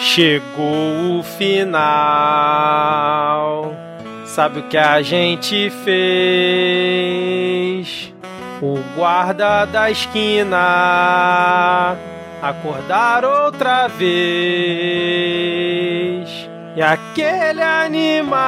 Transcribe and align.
Chegou 0.00 1.18
o 1.18 1.22
final. 1.22 1.78
Sabe 4.24 4.60
o 4.60 4.68
que 4.68 4.76
a 4.76 5.02
gente 5.02 5.70
fez? 5.84 5.98
O 8.62 8.78
guarda 8.96 9.64
da 9.64 9.90
esquina 9.90 11.96
acordar 12.40 13.24
outra 13.24 13.88
vez. 13.88 14.08
E 16.76 16.82
aquele 16.82 17.62
animal, 17.62 18.38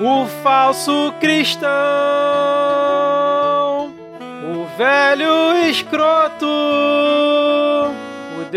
o 0.00 0.24
falso 0.42 1.12
cristão, 1.20 1.68
velho 4.76 5.56
escroto, 5.68 6.46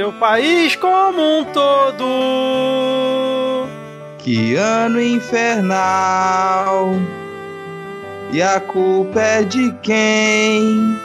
o 0.07 0.13
país 0.19 0.75
como 0.75 1.39
um 1.39 1.43
todo. 1.45 2.05
Que 4.17 4.55
ano 4.55 5.01
infernal, 5.01 6.91
e 8.31 8.41
a 8.41 8.59
culpa 8.59 9.19
é 9.19 9.43
de 9.43 9.71
quem? 9.81 10.99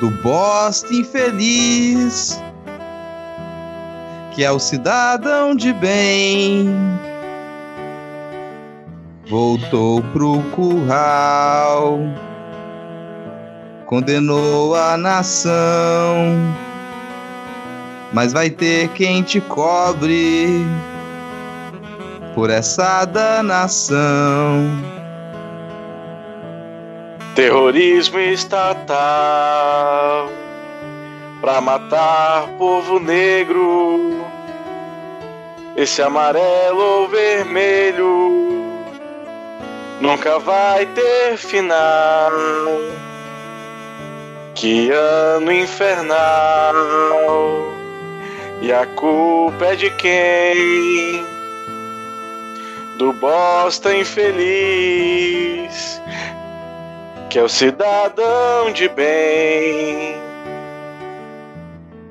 Do 0.00 0.10
bosta 0.22 0.92
infeliz 0.94 2.40
que 4.36 4.44
é 4.44 4.52
o 4.52 4.58
cidadão 4.58 5.56
de 5.56 5.72
bem. 5.72 6.68
Voltou 9.30 10.02
pro 10.12 10.42
curral, 10.54 11.98
condenou 13.86 14.74
a 14.74 14.96
nação, 14.96 15.54
mas 18.12 18.32
vai 18.32 18.50
ter 18.50 18.88
quem 18.88 19.22
te 19.22 19.40
cobre 19.40 20.66
por 22.34 22.50
essa 22.50 23.04
danação. 23.04 24.66
Terrorismo 27.34 28.18
estatal 28.18 28.96
pra 31.40 31.60
matar 31.60 32.48
povo 32.58 32.98
negro. 32.98 34.24
Esse 35.76 36.00
amarelo 36.00 36.80
ou 36.80 37.08
vermelho 37.08 38.64
nunca 40.00 40.38
vai 40.38 40.86
ter 40.86 41.36
final. 41.36 42.32
Que 44.56 44.90
ano 44.90 45.52
infernal! 45.52 46.74
E 48.60 48.72
a 48.72 48.84
culpa 48.86 49.66
é 49.66 49.76
de 49.76 49.90
quem? 49.90 51.24
Do 52.98 53.12
bosta 53.12 53.94
infeliz, 53.94 56.00
que 57.28 57.38
é 57.38 57.42
o 57.42 57.48
cidadão 57.48 58.72
de 58.72 58.88
bem 58.88 60.16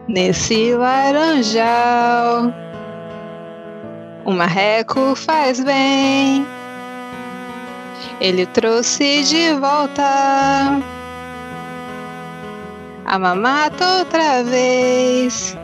nesse 0.07 0.75
laranjal. 0.75 2.53
O 4.23 4.31
marreco 4.31 5.15
faz 5.15 5.63
bem. 5.63 6.45
Ele 8.21 8.45
trouxe 8.45 9.23
de 9.23 9.55
volta 9.55 10.94
a 13.06 13.20
mamata 13.20 14.00
outra 14.00 14.44
vez. 14.44 15.56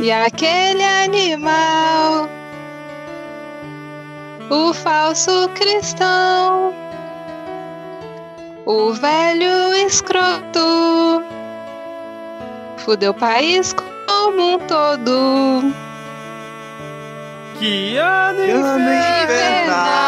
E 0.00 0.10
aquele 0.10 0.82
animal, 0.82 2.28
o 4.48 4.72
falso 4.72 5.48
cristão, 5.54 6.72
o 8.64 8.92
velho 8.92 9.74
escroto 9.86 11.22
fudeu 12.78 13.10
o 13.10 13.14
país 13.14 13.74
como 13.74 14.54
um 14.54 14.58
todo. 14.60 15.74
Que 17.58 17.96
ano, 17.96 18.44
que 18.44 18.50
ano 18.52 18.78
infernal, 18.78 19.98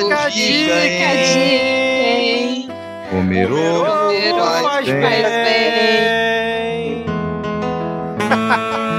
fim 0.00 0.08
fica 0.08 0.18
a 0.22 0.28
dica, 0.30 1.14
hein? 1.14 2.68
Comer 3.10 3.52
ovo 3.52 4.62
faz 4.62 4.86
bem. 4.86 5.04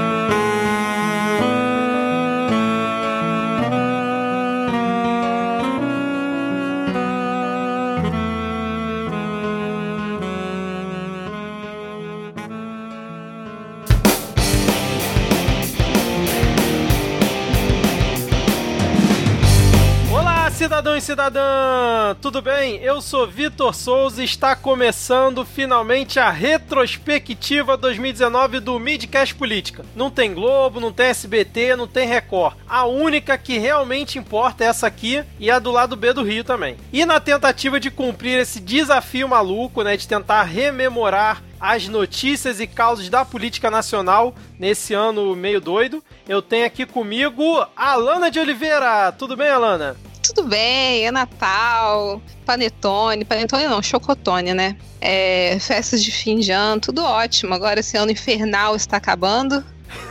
cidadão 20.72 20.96
e 20.96 21.02
cidadã! 21.02 22.16
Tudo 22.22 22.40
bem? 22.40 22.76
Eu 22.76 23.02
sou 23.02 23.26
Vitor 23.26 23.74
Souza 23.74 24.22
e 24.22 24.24
está 24.24 24.56
começando 24.56 25.44
finalmente 25.44 26.18
a 26.18 26.30
retrospectiva 26.30 27.76
2019 27.76 28.58
do 28.58 28.78
Midcast 28.78 29.34
Política. 29.34 29.84
Não 29.94 30.10
tem 30.10 30.32
Globo, 30.32 30.80
não 30.80 30.90
tem 30.90 31.08
SBT, 31.08 31.76
não 31.76 31.86
tem 31.86 32.08
Record. 32.08 32.56
A 32.66 32.86
única 32.86 33.36
que 33.36 33.58
realmente 33.58 34.18
importa 34.18 34.64
é 34.64 34.68
essa 34.68 34.86
aqui 34.86 35.22
e 35.38 35.50
a 35.50 35.58
do 35.58 35.70
lado 35.70 35.94
B 35.94 36.10
do 36.14 36.22
Rio 36.22 36.42
também. 36.42 36.78
E 36.90 37.04
na 37.04 37.20
tentativa 37.20 37.78
de 37.78 37.90
cumprir 37.90 38.38
esse 38.38 38.58
desafio 38.58 39.28
maluco, 39.28 39.82
né, 39.82 39.94
de 39.94 40.08
tentar 40.08 40.42
rememorar 40.44 41.42
as 41.60 41.86
notícias 41.86 42.60
e 42.60 42.66
causas 42.66 43.10
da 43.10 43.26
política 43.26 43.70
nacional 43.70 44.34
nesse 44.58 44.94
ano 44.94 45.36
meio 45.36 45.60
doido. 45.60 46.02
Eu 46.26 46.40
tenho 46.40 46.64
aqui 46.64 46.86
comigo 46.86 47.60
a 47.76 47.92
Alana 47.92 48.30
de 48.30 48.40
Oliveira. 48.40 49.12
Tudo 49.12 49.36
bem, 49.36 49.50
Alana? 49.50 49.96
Tudo 50.32 50.48
bem, 50.48 51.06
é 51.06 51.10
Natal, 51.10 52.20
panetone, 52.44 53.24
panetone 53.24 53.66
não, 53.66 53.82
chocotone, 53.82 54.54
né? 54.54 54.76
É, 55.00 55.58
festas 55.60 56.02
de 56.02 56.10
fim 56.10 56.38
de 56.38 56.50
ano, 56.50 56.80
tudo 56.80 57.04
ótimo. 57.04 57.54
Agora 57.54 57.80
esse 57.80 57.96
ano 57.96 58.10
infernal 58.10 58.74
está 58.74 58.96
acabando, 58.96 59.64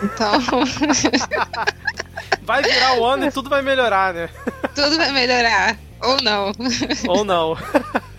então... 0.03 0.31
vai 2.43 2.61
virar 2.61 2.99
o 2.99 3.05
ano 3.05 3.25
e 3.25 3.31
tudo 3.31 3.49
vai 3.49 3.61
melhorar, 3.61 4.13
né? 4.13 4.29
tudo 4.75 4.97
vai 4.97 5.11
melhorar, 5.11 5.77
ou 6.01 6.21
não. 6.21 6.51
ou 7.07 7.23
não. 7.23 7.57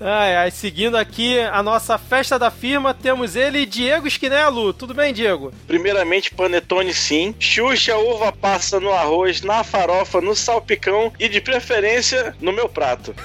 Ai, 0.00 0.36
ai, 0.36 0.50
seguindo 0.50 0.96
aqui 0.96 1.40
a 1.40 1.62
nossa 1.62 1.96
festa 1.96 2.38
da 2.38 2.50
firma, 2.50 2.92
temos 2.92 3.34
ele, 3.34 3.64
Diego 3.64 4.06
Esquinelo. 4.06 4.72
Tudo 4.72 4.92
bem, 4.92 5.12
Diego? 5.12 5.52
Primeiramente, 5.66 6.34
panetone 6.34 6.92
sim. 6.92 7.34
Xuxa, 7.40 7.96
uva 7.96 8.30
passa 8.30 8.78
no 8.78 8.92
arroz, 8.92 9.42
na 9.42 9.64
farofa, 9.64 10.20
no 10.20 10.36
salpicão 10.36 11.12
e 11.18 11.28
de 11.28 11.40
preferência 11.40 12.36
no 12.40 12.52
meu 12.52 12.68
prato. 12.68 13.14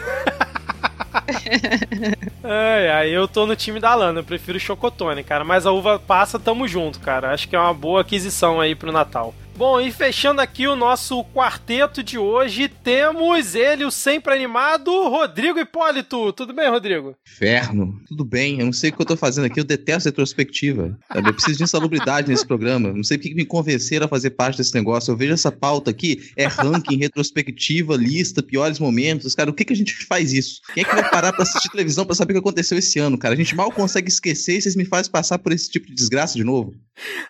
ai, 2.43 2.89
ai, 2.89 3.09
eu 3.09 3.27
tô 3.27 3.45
no 3.45 3.55
time 3.55 3.79
da 3.79 3.93
Lana, 3.93 4.19
eu 4.19 4.23
prefiro 4.23 4.59
chocotone, 4.59 5.23
cara. 5.23 5.43
Mas 5.43 5.65
a 5.65 5.71
uva 5.71 5.99
passa, 5.99 6.39
tamo 6.39 6.67
junto, 6.67 6.99
cara. 6.99 7.33
Acho 7.33 7.47
que 7.47 7.55
é 7.55 7.59
uma 7.59 7.73
boa 7.73 8.01
aquisição 8.01 8.61
aí 8.61 8.75
pro 8.75 8.91
Natal. 8.91 9.33
Bom, 9.56 9.79
e 9.79 9.91
fechando 9.91 10.41
aqui 10.41 10.67
o 10.67 10.75
nosso 10.75 11.23
quarteto 11.25 12.01
de 12.01 12.17
hoje, 12.17 12.67
temos 12.67 13.53
ele, 13.53 13.85
o 13.85 13.91
sempre 13.91 14.34
animado, 14.34 14.91
Rodrigo 15.09 15.59
Hipólito. 15.59 16.34
Tudo 16.34 16.53
bem, 16.53 16.70
Rodrigo? 16.70 17.16
Inferno. 17.28 18.02
Tudo 18.08 18.25
bem. 18.25 18.59
Eu 18.59 18.66
não 18.66 18.73
sei 18.73 18.90
o 18.90 18.93
que 18.93 19.02
eu 19.02 19.05
tô 19.05 19.16
fazendo 19.16 19.46
aqui, 19.46 19.59
eu 19.59 19.64
detesto 19.64 20.09
retrospectiva. 20.09 20.97
Sabe? 21.14 21.29
Eu 21.29 21.34
preciso 21.34 21.58
de 21.58 21.64
insalubridade 21.64 22.29
nesse 22.29 22.47
programa. 22.47 22.91
Não 22.91 23.03
sei 23.03 23.17
o 23.17 23.20
que 23.20 23.35
me 23.35 23.46
convenceram 23.46 24.05
a 24.05 24.09
fazer 24.09 24.31
parte 24.31 24.58
desse 24.58 24.73
negócio. 24.73 25.11
Eu 25.11 25.17
vejo 25.17 25.34
essa 25.34 25.52
pauta 25.52 25.91
aqui, 25.91 26.31
é 26.35 26.47
ranking, 26.47 26.97
retrospectiva, 26.97 27.96
lista, 27.96 28.41
piores 28.41 28.79
momentos. 28.79 29.35
Cara, 29.35 29.52
o 29.52 29.53
que, 29.53 29.66
que 29.66 29.73
a 29.73 29.75
gente 29.75 29.93
faz 30.08 30.34
isso? 30.34 30.61
Quem 30.73 30.84
é 30.84 30.85
que 30.85 30.96
vai 30.96 31.08
parar 31.09 31.34
pra 31.34 31.43
assistir 31.43 31.70
televisão 31.70 32.05
pra 32.05 32.16
saber 32.16 32.31
o 32.31 32.35
que 32.35 32.40
aconteceu 32.40 32.78
esse 32.78 32.97
ano, 32.97 33.17
cara? 33.17 33.35
A 33.35 33.37
gente 33.37 33.55
mal 33.55 33.72
consegue 33.72 34.08
esquecer 34.08 34.58
e 34.58 34.61
vocês 34.61 34.75
me 34.75 34.85
fazem 34.85 35.11
passar 35.11 35.37
por 35.37 35.52
esse 35.52 35.70
tipo 35.70 35.85
de 35.87 35.93
desgraça 35.93 36.35
de 36.35 36.43
novo. 36.43 36.73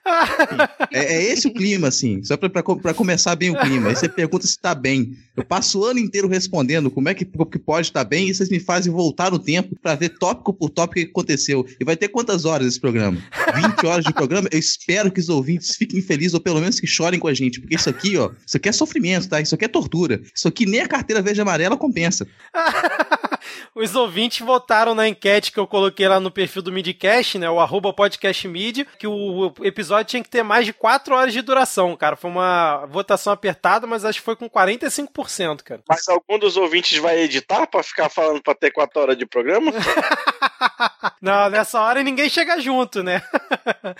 é, 0.92 1.16
é 1.16 1.24
esse 1.24 1.48
o 1.48 1.54
clima, 1.54 1.88
assim. 1.88 2.21
Só 2.24 2.38
pra 2.38 2.94
começar 2.94 3.36
bem 3.36 3.50
o 3.50 3.60
clima. 3.60 3.90
Aí 3.90 3.96
você 3.96 4.10
pergunta 4.10 4.46
se 4.46 4.58
tá 4.58 4.74
bem. 4.76 5.18
Eu 5.36 5.46
passo 5.46 5.80
o 5.80 5.86
ano 5.86 6.00
inteiro 6.00 6.28
respondendo 6.28 6.92
como 6.92 7.10
é 7.10 7.14
que, 7.14 7.26
que 7.26 7.60
pode 7.60 7.88
estar 7.88 8.04
bem 8.04 8.30
e 8.30 8.34
vocês 8.34 8.50
me 8.50 8.60
fazem 8.60 8.92
voltar 8.92 9.32
no 9.32 9.40
tempo 9.40 9.76
pra 9.82 9.96
ver 9.96 10.10
tópico 10.10 10.54
por 10.54 10.70
tópico 10.70 11.00
o 11.00 11.04
que 11.06 11.10
aconteceu. 11.10 11.66
E 11.80 11.86
vai 11.86 11.96
ter 11.96 12.10
quantas 12.10 12.46
horas 12.46 12.68
esse 12.68 12.80
programa? 12.80 13.18
20 13.56 13.86
horas 13.86 14.06
de 14.06 14.14
programa? 14.14 14.48
Eu 14.52 14.60
espero 14.60 15.12
que 15.12 15.20
os 15.20 15.30
ouvintes 15.30 15.76
fiquem 15.76 16.02
felizes 16.02 16.34
ou 16.34 16.42
pelo 16.42 16.60
menos 16.60 16.80
que 16.80 16.88
chorem 16.88 17.20
com 17.20 17.28
a 17.28 17.34
gente, 17.34 17.60
porque 17.60 17.76
isso 17.76 17.90
aqui, 17.90 18.18
ó, 18.18 18.32
isso 18.46 18.58
aqui 18.58 18.70
é 18.70 18.72
sofrimento, 18.72 19.30
tá? 19.30 19.40
Isso 19.40 19.56
aqui 19.56 19.66
é 19.66 19.68
tortura. 19.68 20.22
Isso 20.36 20.48
aqui 20.48 20.66
nem 20.66 20.82
a 20.82 20.88
carteira 20.88 21.22
verde 21.22 21.42
amarela 21.42 21.78
compensa. 21.78 22.28
Os 23.76 23.96
ouvintes 23.96 24.46
votaram 24.46 24.94
na 24.94 25.08
enquete 25.08 25.52
que 25.52 25.60
eu 25.60 25.68
coloquei 25.68 26.08
lá 26.08 26.20
no 26.20 26.32
perfil 26.32 26.62
do 26.62 26.72
Midcast, 26.72 27.38
né? 27.38 27.50
O 27.50 27.60
arroba 27.60 27.94
podcastmid, 27.94 28.88
que 28.98 29.08
o 29.08 29.54
episódio 29.62 30.10
tinha 30.10 30.24
que 30.24 30.30
ter 30.30 30.44
mais 30.44 30.66
de 30.66 30.74
4 30.74 31.16
horas 31.16 31.34
de 31.34 31.42
duração, 31.42 31.96
cara. 31.96 32.16
Foi 32.16 32.30
uma 32.30 32.86
votação 32.88 33.34
apertada, 33.34 33.86
mas 33.88 34.06
acho 34.06 34.20
que 34.20 34.26
foi 34.26 34.36
com 34.36 34.50
45%, 34.50 35.64
cara. 35.64 35.82
Mas 35.88 36.08
algum 36.08 36.38
dos 36.40 36.58
ouvintes 36.58 36.98
vai 37.00 37.20
editar 37.20 37.68
pra 37.68 37.84
ficar 37.84 38.10
falando 38.10 38.42
pra 38.42 38.56
ter 38.56 38.72
4 38.72 39.02
horas 39.02 39.18
de 39.18 39.26
programa? 39.26 39.72
Não, 41.22 41.50
nessa 41.50 41.80
hora 41.80 42.04
ninguém 42.04 42.30
chega 42.30 42.60
junto, 42.60 43.04
né? 43.04 43.22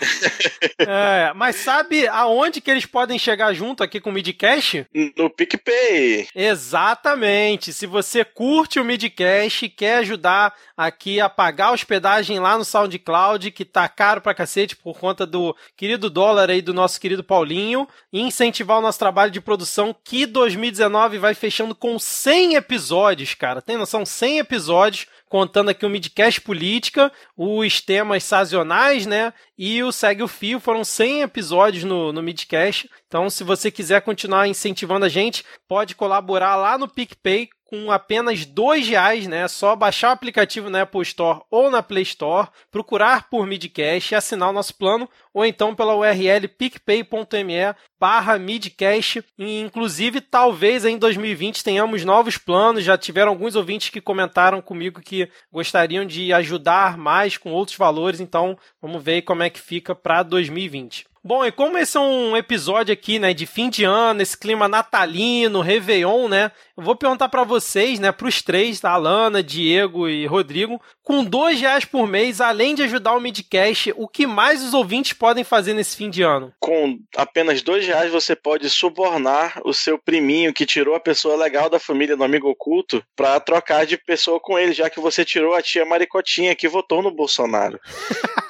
é, 0.78 1.32
mas 1.34 1.56
sabe 1.56 2.06
aonde 2.08 2.60
que 2.60 2.70
eles 2.70 2.86
podem 2.86 3.18
chegar 3.18 3.52
junto 3.54 3.82
aqui 3.82 4.00
com 4.00 4.10
o 4.10 4.12
Midcast? 4.12 4.86
No 5.16 5.30
PicPay. 5.30 6.28
Exatamente. 6.34 7.72
Se 7.72 7.86
você 7.86 8.24
curte 8.24 8.80
o 8.80 8.84
Midcast 8.84 9.64
e 9.64 9.68
quer 9.68 9.98
ajudar 9.98 10.54
aqui 10.76 11.20
a 11.20 11.28
pagar 11.28 11.66
a 11.66 11.72
hospedagem 11.72 12.38
lá 12.38 12.58
no 12.58 12.64
SoundCloud, 12.64 13.50
que 13.50 13.64
tá 13.64 13.88
caro 13.88 14.20
pra 14.20 14.34
cacete 14.34 14.76
por 14.76 14.98
conta 14.98 15.24
do 15.24 15.56
querido 15.76 16.10
dólar 16.10 16.50
aí 16.50 16.60
do 16.60 16.74
nosso 16.74 17.00
querido 17.00 17.22
Paulinho, 17.22 17.86
e 18.12 18.20
incentivar 18.20 18.78
o 18.78 18.82
nosso 18.82 18.98
trabalho 18.98 19.30
de 19.30 19.40
produção, 19.40 19.94
que 20.04 20.26
2019 20.26 21.18
vai 21.18 21.34
fechando 21.34 21.74
com 21.74 21.98
100 21.98 22.56
episódios, 22.56 23.34
cara. 23.34 23.62
Tem 23.62 23.76
noção? 23.76 24.04
100 24.04 24.38
episódios 24.38 25.06
contando 25.32 25.70
aqui 25.70 25.86
o 25.86 25.88
Midcast 25.88 26.42
Política, 26.42 27.10
os 27.34 27.80
temas 27.80 28.22
sazonais, 28.22 29.06
né? 29.06 29.32
E 29.56 29.82
o 29.82 29.90
Segue 29.90 30.22
o 30.22 30.28
Fio, 30.28 30.60
foram 30.60 30.84
100 30.84 31.22
episódios 31.22 31.84
no, 31.84 32.12
no 32.12 32.22
Midcast. 32.22 32.86
Então, 33.06 33.30
se 33.30 33.42
você 33.42 33.70
quiser 33.70 34.02
continuar 34.02 34.46
incentivando 34.46 35.06
a 35.06 35.08
gente, 35.08 35.42
pode 35.66 35.94
colaborar 35.94 36.56
lá 36.56 36.76
no 36.76 36.86
PicPay 36.86 37.48
com 37.72 37.90
apenas 37.90 38.44
dois 38.44 38.86
reais, 38.86 39.26
né? 39.26 39.44
É 39.44 39.48
só 39.48 39.74
baixar 39.74 40.10
o 40.10 40.12
aplicativo 40.12 40.68
na 40.68 40.82
Apple 40.82 41.00
Store 41.00 41.40
ou 41.50 41.70
na 41.70 41.82
Play 41.82 42.02
Store, 42.02 42.48
procurar 42.70 43.30
por 43.30 43.46
Midcast 43.46 44.12
e 44.12 44.14
assinar 44.14 44.50
o 44.50 44.52
nosso 44.52 44.74
plano, 44.74 45.08
ou 45.32 45.42
então 45.42 45.74
pela 45.74 45.96
URL 45.96 46.48
picpay.me 46.48 47.74
barra 47.98 48.38
Midcast. 48.38 49.24
E, 49.38 49.60
inclusive, 49.60 50.20
talvez 50.20 50.84
em 50.84 50.98
2020 50.98 51.64
tenhamos 51.64 52.04
novos 52.04 52.36
planos. 52.36 52.84
Já 52.84 52.98
tiveram 52.98 53.30
alguns 53.30 53.56
ouvintes 53.56 53.88
que 53.88 54.02
comentaram 54.02 54.60
comigo 54.60 55.00
que 55.00 55.26
gostariam 55.50 56.04
de 56.04 56.30
ajudar 56.30 56.98
mais 56.98 57.38
com 57.38 57.52
outros 57.52 57.78
valores, 57.78 58.20
então 58.20 58.54
vamos 58.82 59.02
ver 59.02 59.22
como 59.22 59.44
é 59.44 59.48
que 59.48 59.58
fica 59.58 59.94
para 59.94 60.22
2020. 60.22 61.06
Bom, 61.24 61.46
e 61.46 61.52
como 61.52 61.78
esse 61.78 61.96
é 61.96 62.00
um 62.00 62.36
episódio 62.36 62.92
aqui, 62.92 63.16
né, 63.16 63.32
de 63.32 63.46
fim 63.46 63.70
de 63.70 63.84
ano, 63.84 64.20
esse 64.20 64.36
clima 64.36 64.66
natalino, 64.66 65.60
Réveillon, 65.60 66.26
né, 66.26 66.50
eu 66.76 66.82
vou 66.82 66.96
perguntar 66.96 67.28
para 67.28 67.44
vocês, 67.44 68.00
né, 68.00 68.10
pros 68.10 68.42
três, 68.42 68.80
tá, 68.80 68.90
Alana, 68.90 69.40
Diego 69.40 70.08
e 70.08 70.26
Rodrigo, 70.26 70.82
com 71.00 71.22
dois 71.22 71.60
reais 71.60 71.84
por 71.84 72.08
mês, 72.08 72.40
além 72.40 72.74
de 72.74 72.82
ajudar 72.82 73.14
o 73.14 73.20
Midcast, 73.20 73.94
o 73.96 74.08
que 74.08 74.26
mais 74.26 74.64
os 74.64 74.74
ouvintes 74.74 75.12
podem 75.12 75.44
fazer 75.44 75.74
nesse 75.74 75.96
fim 75.96 76.10
de 76.10 76.22
ano? 76.22 76.52
Com 76.58 76.98
apenas 77.16 77.62
dois 77.62 77.86
reais 77.86 78.10
você 78.10 78.34
pode 78.34 78.68
subornar 78.68 79.60
o 79.64 79.72
seu 79.72 79.96
priminho 79.96 80.52
que 80.52 80.66
tirou 80.66 80.96
a 80.96 81.00
pessoa 81.00 81.36
legal 81.36 81.70
da 81.70 81.78
família 81.78 82.16
do 82.16 82.24
amigo 82.24 82.48
oculto 82.48 83.00
para 83.14 83.38
trocar 83.38 83.86
de 83.86 83.96
pessoa 83.96 84.40
com 84.40 84.58
ele, 84.58 84.72
já 84.72 84.90
que 84.90 84.98
você 84.98 85.24
tirou 85.24 85.54
a 85.54 85.62
tia 85.62 85.84
Maricotinha 85.84 86.56
que 86.56 86.66
votou 86.66 87.00
no 87.00 87.14
Bolsonaro. 87.14 87.78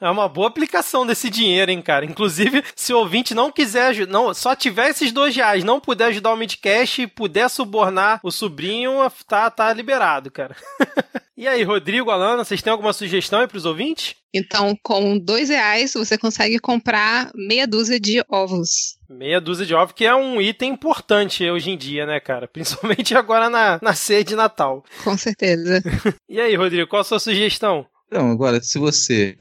É 0.00 0.10
uma 0.10 0.28
boa 0.28 0.48
aplicação 0.48 1.06
desse 1.06 1.30
dinheiro, 1.30 1.70
hein, 1.70 1.80
cara. 1.80 2.04
Inclusive, 2.04 2.62
se 2.76 2.92
o 2.92 2.98
ouvinte 2.98 3.34
não 3.34 3.50
quiser 3.50 4.06
não, 4.06 4.34
só 4.34 4.54
tiver 4.54 4.90
esses 4.90 5.12
dois 5.12 5.34
reais, 5.34 5.64
não 5.64 5.80
puder 5.80 6.06
ajudar 6.06 6.32
o 6.32 6.36
Midcast 6.36 7.02
e 7.02 7.06
puder 7.06 7.48
subornar 7.48 8.20
o 8.22 8.30
sobrinho, 8.30 8.92
tá, 9.26 9.50
tá 9.50 9.72
liberado, 9.72 10.30
cara. 10.30 10.54
e 11.36 11.48
aí, 11.48 11.62
Rodrigo, 11.62 12.10
Alana, 12.10 12.44
vocês 12.44 12.60
têm 12.60 12.70
alguma 12.70 12.92
sugestão 12.92 13.40
aí 13.40 13.46
pros 13.46 13.64
ouvintes? 13.64 14.14
Então, 14.34 14.76
com 14.82 15.16
dois 15.16 15.48
reais, 15.48 15.94
você 15.94 16.18
consegue 16.18 16.58
comprar 16.58 17.30
meia 17.34 17.68
dúzia 17.68 18.00
de 18.00 18.22
ovos. 18.28 18.98
Meia 19.08 19.40
dúzia 19.40 19.64
de 19.64 19.74
ovos, 19.74 19.94
que 19.94 20.04
é 20.04 20.14
um 20.14 20.40
item 20.40 20.72
importante 20.72 21.48
hoje 21.48 21.70
em 21.70 21.78
dia, 21.78 22.04
né, 22.04 22.18
cara? 22.18 22.48
Principalmente 22.48 23.14
agora 23.14 23.48
na, 23.48 23.78
na 23.80 23.94
ceia 23.94 24.24
de 24.24 24.34
Natal. 24.34 24.84
Com 25.04 25.16
certeza. 25.16 25.80
e 26.28 26.40
aí, 26.40 26.54
Rodrigo, 26.56 26.88
qual 26.88 27.00
a 27.00 27.04
sua 27.04 27.20
sugestão? 27.20 27.86
Então, 28.14 28.30
agora, 28.30 28.62
se 28.62 28.78
você 28.78 29.36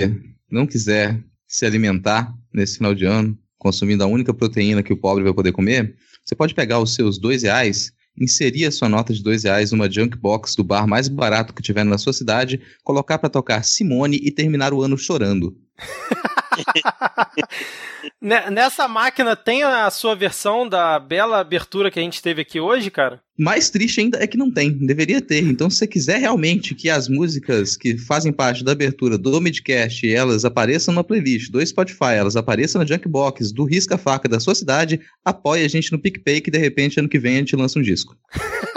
não 0.50 0.66
quiser 0.66 1.24
se 1.48 1.64
alimentar 1.64 2.34
nesse 2.52 2.78
final 2.78 2.96
de 2.96 3.06
ano, 3.06 3.38
consumindo 3.56 4.04
a 4.04 4.08
única 4.08 4.34
proteína 4.34 4.82
que 4.82 4.92
o 4.92 4.98
pobre 4.98 5.24
vai 5.24 5.32
poder 5.32 5.52
comer, 5.52 5.96
você 6.26 6.36
pode 6.36 6.56
pegar 6.56 6.80
os 6.80 6.96
seus 6.96 7.20
dois 7.20 7.44
reais, 7.44 7.92
inserir 8.20 8.66
a 8.66 8.72
sua 8.72 8.90
nota 8.90 9.14
de 9.14 9.22
dois 9.22 9.44
reais 9.44 9.72
numa 9.72 9.88
junk 9.88 10.18
box 10.18 10.56
do 10.56 10.64
bar 10.64 10.88
mais 10.88 11.08
barato 11.08 11.54
que 11.54 11.62
tiver 11.62 11.84
na 11.84 12.00
sua 12.00 12.14
cidade, 12.14 12.60
colocar 12.84 13.20
para 13.20 13.30
tocar 13.30 13.64
Simone 13.64 14.20
e 14.24 14.32
terminar 14.32 14.74
o 14.74 14.82
ano 14.82 14.98
chorando. 14.98 15.56
Nessa 18.22 18.88
máquina 18.88 19.36
tem 19.36 19.64
a 19.64 19.90
sua 19.90 20.16
versão 20.16 20.68
da 20.68 21.00
bela 21.00 21.40
abertura 21.40 21.92
que 21.92 22.00
a 22.00 22.02
gente 22.02 22.22
teve 22.22 22.42
aqui 22.42 22.60
hoje, 22.60 22.90
cara? 22.90 23.22
Mais 23.38 23.70
triste 23.70 24.00
ainda 24.00 24.22
é 24.22 24.28
que 24.28 24.38
não 24.38 24.52
tem, 24.52 24.72
deveria 24.72 25.20
ter. 25.20 25.44
Então, 25.44 25.70
se 25.70 25.78
você 25.78 25.88
quiser 25.88 26.20
realmente 26.20 26.76
que 26.76 26.90
as 26.90 27.10
músicas 27.10 27.76
que 27.76 27.98
fazem 27.98 28.32
parte 28.32 28.64
da 28.64 28.72
abertura 28.72 29.18
do 29.18 29.42
Midcast 29.42 30.08
elas 30.14 30.46
apareçam 30.46 30.94
na 30.94 31.04
playlist 31.04 31.50
do 31.52 31.66
Spotify, 31.66 32.14
elas 32.18 32.36
apareçam 32.36 32.80
na 32.80 32.86
Junkbox 32.86 33.52
do 33.52 33.66
Risca 33.66 33.98
Faca 33.98 34.30
da 34.30 34.40
sua 34.40 34.54
cidade, 34.54 35.02
apoie 35.26 35.66
a 35.66 35.68
gente 35.68 35.92
no 35.92 36.00
PicPay 36.00 36.42
que 36.42 36.52
de 36.52 36.58
repente 36.58 37.00
ano 37.00 37.10
que 37.10 37.20
vem 37.20 37.36
a 37.36 37.40
gente 37.40 37.56
lança 37.56 37.80
um 37.80 37.82
disco. 37.82 38.16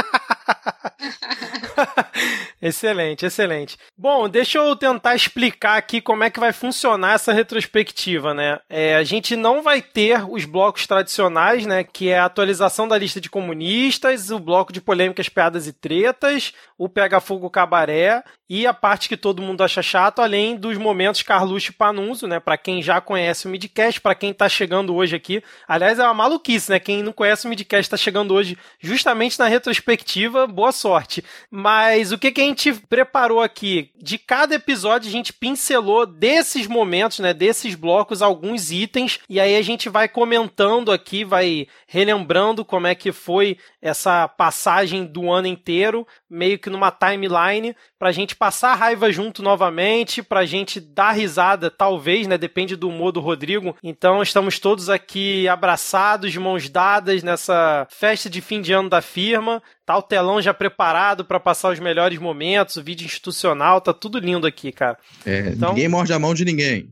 excelente, 2.60 3.26
excelente. 3.26 3.78
Bom, 3.96 4.28
deixa 4.28 4.58
eu 4.58 4.76
tentar 4.76 5.14
explicar 5.14 5.76
aqui 5.76 6.00
como 6.00 6.24
é 6.24 6.30
que 6.30 6.40
vai 6.40 6.52
funcionar 6.52 7.14
essa 7.14 7.32
retrospectiva, 7.32 8.34
né? 8.34 8.58
É, 8.68 8.96
a 8.96 9.04
gente 9.04 9.36
não 9.36 9.62
vai 9.62 9.80
ter 9.82 10.24
os 10.28 10.44
blocos 10.44 10.86
tradicionais, 10.86 11.66
né? 11.66 11.84
Que 11.84 12.10
é 12.10 12.18
a 12.18 12.24
atualização 12.24 12.88
da 12.88 12.98
lista 12.98 13.20
de 13.20 13.30
comunistas, 13.30 14.30
o 14.30 14.38
bloco 14.38 14.72
de 14.72 14.80
polêmicas, 14.80 15.28
piadas 15.28 15.66
e 15.66 15.72
tretas, 15.72 16.52
o 16.78 16.88
Pega 16.88 17.20
Fogo 17.20 17.50
Cabaré 17.50 18.22
e 18.48 18.66
a 18.66 18.72
parte 18.72 19.08
que 19.08 19.16
todo 19.16 19.42
mundo 19.42 19.62
acha 19.62 19.82
chato, 19.82 20.20
além 20.20 20.56
dos 20.56 20.78
momentos 20.78 21.22
Carluxo 21.22 21.70
e 21.70 21.74
Panunzo, 21.74 22.26
né? 22.28 22.38
Para 22.38 22.56
quem 22.56 22.80
já 22.80 23.00
conhece 23.00 23.46
o 23.46 23.50
Midcast, 23.50 24.00
para 24.00 24.14
quem 24.14 24.32
tá 24.32 24.48
chegando 24.48 24.94
hoje 24.94 25.16
aqui. 25.16 25.42
Aliás, 25.66 25.98
é 25.98 26.04
uma 26.04 26.14
maluquice, 26.14 26.70
né? 26.70 26.78
Quem 26.78 27.02
não 27.02 27.12
conhece 27.12 27.46
o 27.46 27.50
Midcast 27.50 27.90
tá 27.90 27.96
chegando 27.96 28.32
hoje 28.32 28.56
justamente 28.78 29.38
na 29.38 29.46
retrospectiva, 29.46 30.46
boa 30.46 30.70
sorte. 30.70 31.24
Mas 31.50 32.12
o 32.12 32.18
que, 32.18 32.30
que 32.30 32.40
a 32.40 32.44
gente 32.44 32.72
preparou 32.72 33.42
aqui? 33.42 33.90
De 34.00 34.16
cada 34.16 34.54
episódio 34.54 35.08
a 35.08 35.12
gente 35.12 35.32
pincelou 35.32 36.06
desses 36.06 36.68
momentos, 36.68 37.18
né? 37.18 37.34
Desses 37.34 37.74
blocos, 37.74 38.22
alguns 38.22 38.70
itens, 38.70 39.18
e 39.28 39.40
aí 39.40 39.56
a 39.56 39.62
gente 39.62 39.88
vai 39.88 40.08
comentando 40.08 40.92
aqui, 40.92 41.24
vai 41.24 41.66
relembrando 41.88 42.64
como 42.64 42.86
é 42.86 42.94
que 42.94 43.10
foi 43.10 43.58
essa 43.82 44.28
passagem 44.28 45.04
do 45.04 45.30
ano 45.30 45.48
inteiro, 45.48 46.06
meio 46.28 46.58
que 46.58 46.70
numa 46.70 46.90
timeline, 46.90 47.74
pra 47.98 48.12
gente 48.12 48.35
passar 48.36 48.74
raiva 48.74 49.10
junto 49.10 49.42
novamente, 49.42 50.22
pra 50.22 50.44
gente 50.44 50.78
dar 50.78 51.12
risada, 51.12 51.70
talvez, 51.70 52.26
né? 52.26 52.36
Depende 52.36 52.76
do 52.76 52.88
humor 52.88 53.12
do 53.12 53.20
Rodrigo. 53.20 53.76
Então 53.82 54.22
estamos 54.22 54.58
todos 54.58 54.88
aqui 54.88 55.48
abraçados, 55.48 56.36
mãos 56.36 56.68
dadas 56.68 57.22
nessa 57.22 57.86
festa 57.90 58.28
de 58.28 58.40
fim 58.40 58.60
de 58.60 58.72
ano 58.72 58.88
da 58.88 59.00
firma. 59.00 59.62
Tá 59.86 59.96
o 59.96 60.02
telão 60.02 60.42
já 60.42 60.52
preparado 60.52 61.24
para 61.24 61.38
passar 61.38 61.72
os 61.72 61.78
melhores 61.78 62.18
momentos, 62.18 62.74
o 62.74 62.82
vídeo 62.82 63.04
institucional, 63.04 63.80
tá 63.80 63.92
tudo 63.94 64.18
lindo 64.18 64.44
aqui, 64.44 64.72
cara. 64.72 64.98
É, 65.24 65.50
então... 65.54 65.68
ninguém 65.68 65.88
morde 65.88 66.12
a 66.12 66.18
mão 66.18 66.34
de 66.34 66.44
ninguém. 66.44 66.90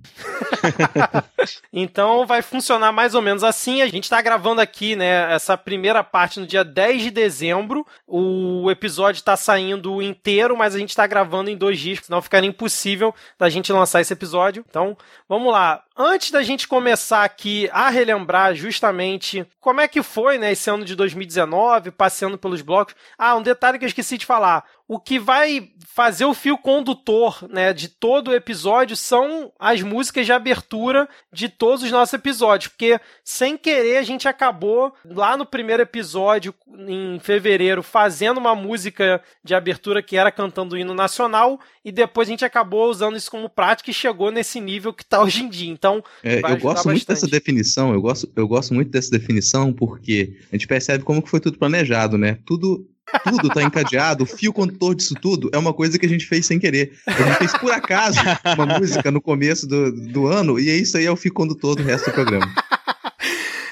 então 1.72 2.24
vai 2.24 2.40
funcionar 2.40 2.92
mais 2.92 3.16
ou 3.16 3.20
menos 3.20 3.42
assim. 3.42 3.82
A 3.82 3.88
gente 3.88 4.08
tá 4.08 4.22
gravando 4.22 4.60
aqui, 4.60 4.94
né, 4.94 5.34
essa 5.34 5.56
primeira 5.56 6.04
parte 6.04 6.38
no 6.38 6.46
dia 6.46 6.64
10 6.64 7.02
de 7.02 7.10
dezembro. 7.10 7.84
O 8.06 8.70
episódio 8.70 9.24
tá 9.24 9.36
saindo 9.36 10.00
inteiro, 10.00 10.56
mas 10.56 10.74
a 10.74 10.78
gente 10.78 10.94
tá 10.94 11.04
gravando 11.06 11.50
em 11.50 11.56
dois 11.56 11.80
dias, 11.80 11.98
senão 12.04 12.22
ficaria 12.22 12.48
impossível 12.48 13.12
da 13.36 13.48
gente 13.48 13.72
lançar 13.72 14.00
esse 14.00 14.12
episódio. 14.12 14.64
Então, 14.70 14.96
vamos 15.28 15.52
lá. 15.52 15.82
Antes 15.96 16.32
da 16.32 16.42
gente 16.42 16.66
começar 16.66 17.22
aqui 17.22 17.70
a 17.72 17.88
relembrar 17.88 18.52
justamente 18.52 19.46
como 19.60 19.80
é 19.80 19.86
que 19.86 20.02
foi, 20.02 20.38
né, 20.38 20.50
esse 20.50 20.68
ano 20.68 20.84
de 20.84 20.96
2019, 20.96 21.92
passeando 21.92 22.36
pelos 22.36 22.62
blocos. 22.62 22.96
Ah, 23.16 23.36
um 23.36 23.42
detalhe 23.42 23.78
que 23.78 23.84
eu 23.84 23.88
esqueci 23.88 24.18
de 24.18 24.26
falar. 24.26 24.64
O 24.86 24.98
que 24.98 25.18
vai 25.18 25.70
fazer 25.94 26.24
o 26.24 26.34
fio 26.34 26.58
condutor, 26.58 27.48
né, 27.48 27.72
de 27.72 27.88
todo 27.88 28.28
o 28.28 28.34
episódio 28.34 28.96
são 28.96 29.52
as 29.58 29.80
músicas 29.80 30.26
de 30.26 30.32
abertura 30.32 31.08
de 31.32 31.48
todos 31.48 31.82
os 31.82 31.90
nossos 31.90 32.12
episódios, 32.12 32.68
porque 32.68 33.00
sem 33.24 33.56
querer 33.56 33.96
a 33.96 34.02
gente 34.02 34.28
acabou 34.28 34.92
lá 35.04 35.36
no 35.36 35.46
primeiro 35.46 35.82
episódio 35.82 36.54
em 36.86 37.18
fevereiro 37.20 37.82
fazendo 37.82 38.38
uma 38.38 38.54
música 38.54 39.22
de 39.42 39.54
abertura 39.54 40.02
que 40.02 40.16
era 40.16 40.30
cantando 40.30 40.74
o 40.74 40.78
hino 40.78 40.94
nacional 40.94 41.58
e 41.84 41.90
depois 41.90 42.28
a 42.28 42.32
gente 42.32 42.44
acabou 42.44 42.90
usando 42.90 43.16
isso 43.16 43.30
como 43.30 43.48
prática 43.48 43.90
e 43.90 43.94
chegou 43.94 44.30
nesse 44.30 44.60
nível 44.60 44.92
que 44.92 45.02
está 45.02 45.22
hoje 45.22 45.44
em 45.44 45.48
dia. 45.48 45.70
Então, 45.70 46.02
é, 46.22 46.38
eu 46.38 46.40
gosto 46.40 46.62
bastante. 46.64 46.86
muito 46.86 47.06
dessa 47.06 47.26
definição, 47.26 47.94
eu 47.94 48.02
gosto, 48.02 48.30
eu 48.34 48.48
gosto 48.48 48.74
muito 48.74 48.90
dessa 48.90 49.10
definição 49.10 49.72
porque 49.72 50.36
a 50.52 50.56
gente 50.56 50.66
percebe 50.66 51.04
como 51.04 51.22
que 51.22 51.30
foi 51.30 51.40
tudo 51.40 51.58
planejado, 51.58 52.18
né? 52.18 52.38
Tudo 52.44 52.86
tudo 53.24 53.48
tá 53.48 53.62
encadeado, 53.62 54.24
o 54.24 54.26
fio 54.26 54.52
condutor 54.52 54.94
disso 54.94 55.14
tudo 55.14 55.50
é 55.52 55.58
uma 55.58 55.72
coisa 55.72 55.98
que 55.98 56.06
a 56.06 56.08
gente 56.08 56.26
fez 56.26 56.46
sem 56.46 56.58
querer. 56.58 56.92
A 57.06 57.12
gente 57.12 57.38
fez 57.38 57.52
por 57.58 57.70
acaso 57.70 58.18
uma 58.56 58.66
música 58.78 59.10
no 59.10 59.20
começo 59.20 59.66
do, 59.66 59.92
do 59.92 60.26
ano, 60.26 60.58
e 60.58 60.70
é 60.70 60.76
isso 60.76 60.96
aí 60.96 61.06
é 61.06 61.10
o 61.10 61.16
fio 61.16 61.32
condutor 61.32 61.76
do 61.76 61.82
resto 61.82 62.10
do 62.10 62.14
programa. 62.14 62.52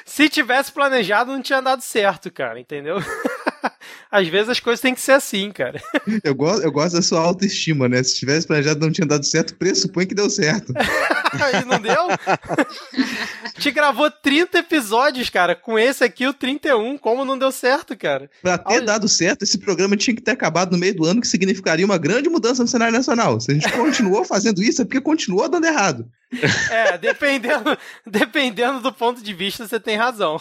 Se 0.05 0.29
tivesse 0.29 0.71
planejado, 0.71 1.33
não 1.33 1.41
tinha 1.41 1.63
dado 1.63 1.81
certo, 1.81 2.31
cara, 2.31 2.61
entendeu? 2.61 2.99
Às 4.11 4.29
vezes 4.29 4.51
as 4.51 4.61
coisas 4.61 4.81
têm 4.81 4.95
que 4.95 5.01
ser 5.01 5.13
assim, 5.13 5.51
cara. 5.51 5.81
Eu 6.23 6.35
gosto, 6.35 6.63
eu 6.63 6.71
gosto 6.71 6.97
da 6.97 7.03
sua 7.03 7.21
autoestima, 7.21 7.89
né? 7.89 8.03
Se 8.03 8.17
tivesse 8.17 8.47
planejado 8.47 8.81
não 8.81 8.93
tinha 8.93 9.07
dado 9.07 9.25
certo, 9.25 9.55
pressupõe 9.55 10.07
que 10.07 10.15
deu 10.15 10.29
certo. 10.29 10.75
e 11.61 11.65
não 11.65 11.81
deu? 11.81 12.09
Te 13.59 13.71
gravou 13.71 14.11
30 14.11 14.59
episódios, 14.59 15.31
cara. 15.31 15.55
Com 15.55 15.79
esse 15.79 16.05
aqui, 16.05 16.27
o 16.27 16.33
31. 16.33 16.99
Como 16.99 17.25
não 17.25 17.39
deu 17.39 17.53
certo, 17.53 17.97
cara? 17.97 18.31
Pra 18.41 18.59
ter 18.59 18.75
Olha... 18.75 18.87
dado 18.87 19.09
certo, 19.09 19.43
esse 19.43 19.59
programa 19.59 19.97
tinha 19.97 20.15
que 20.15 20.23
ter 20.23 20.33
acabado 20.33 20.73
no 20.73 20.79
meio 20.79 20.95
do 20.95 21.05
ano, 21.05 21.21
que 21.21 21.29
significaria 21.29 21.85
uma 21.85 21.99
grande 21.99 22.29
mudança 22.29 22.63
no 22.63 22.69
cenário 22.69 22.95
nacional. 22.95 23.41
Se 23.41 23.51
a 23.51 23.55
gente 23.55 23.71
continuou 23.73 24.25
fazendo 24.27 24.63
isso, 24.63 24.83
é 24.83 24.85
porque 24.85 25.01
continuou 25.01 25.49
dando 25.49 25.67
errado. 25.67 26.09
É, 26.71 26.97
dependendo, 26.97 27.77
dependendo 28.07 28.81
do 28.81 28.93
ponto 28.93 29.23
de 29.23 29.35
vista, 29.35 29.67
você 29.67 29.79
tem 29.79 29.97
razão. 29.97 30.41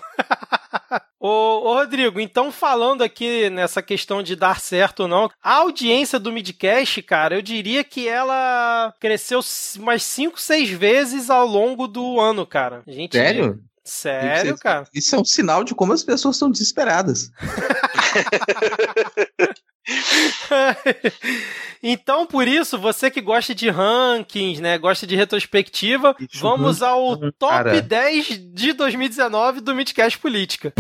Ô, 1.19 1.27
ô, 1.27 1.73
Rodrigo, 1.75 2.19
então 2.19 2.51
falando 2.51 3.03
aqui 3.03 3.47
nessa 3.51 3.81
questão 3.81 4.23
de 4.23 4.35
dar 4.35 4.59
certo 4.59 5.01
ou 5.01 5.07
não, 5.07 5.29
a 5.43 5.55
audiência 5.57 6.17
do 6.17 6.31
Midcast, 6.31 6.99
cara, 7.03 7.35
eu 7.35 7.43
diria 7.43 7.83
que 7.83 8.07
ela 8.07 8.91
cresceu 8.99 9.39
umas 9.77 10.01
5, 10.01 10.41
6 10.41 10.69
vezes 10.81 11.29
ao 11.29 11.45
longo 11.45 11.87
do 11.87 12.19
ano, 12.19 12.43
cara. 12.43 12.81
A 12.87 12.91
gente... 12.91 13.15
Sério? 13.15 13.59
Sério, 13.83 14.53
isso, 14.53 14.61
cara? 14.61 14.87
Isso 14.93 15.15
é 15.15 15.19
um 15.19 15.25
sinal 15.25 15.63
de 15.63 15.73
como 15.75 15.93
as 15.93 16.03
pessoas 16.03 16.35
estão 16.35 16.49
desesperadas. 16.49 17.29
então, 21.83 22.25
por 22.25 22.47
isso, 22.47 22.79
você 22.79 23.11
que 23.11 23.21
gosta 23.21 23.53
de 23.53 23.69
rankings, 23.69 24.59
né, 24.61 24.79
gosta 24.79 25.05
de 25.05 25.15
retrospectiva, 25.15 26.15
isso, 26.19 26.39
vamos 26.39 26.81
ao 26.81 27.15
top 27.31 27.53
cara. 27.53 27.79
10 27.81 28.53
de 28.53 28.73
2019 28.73 29.61
do 29.61 29.75
Midcast 29.75 30.17
Política. 30.17 30.73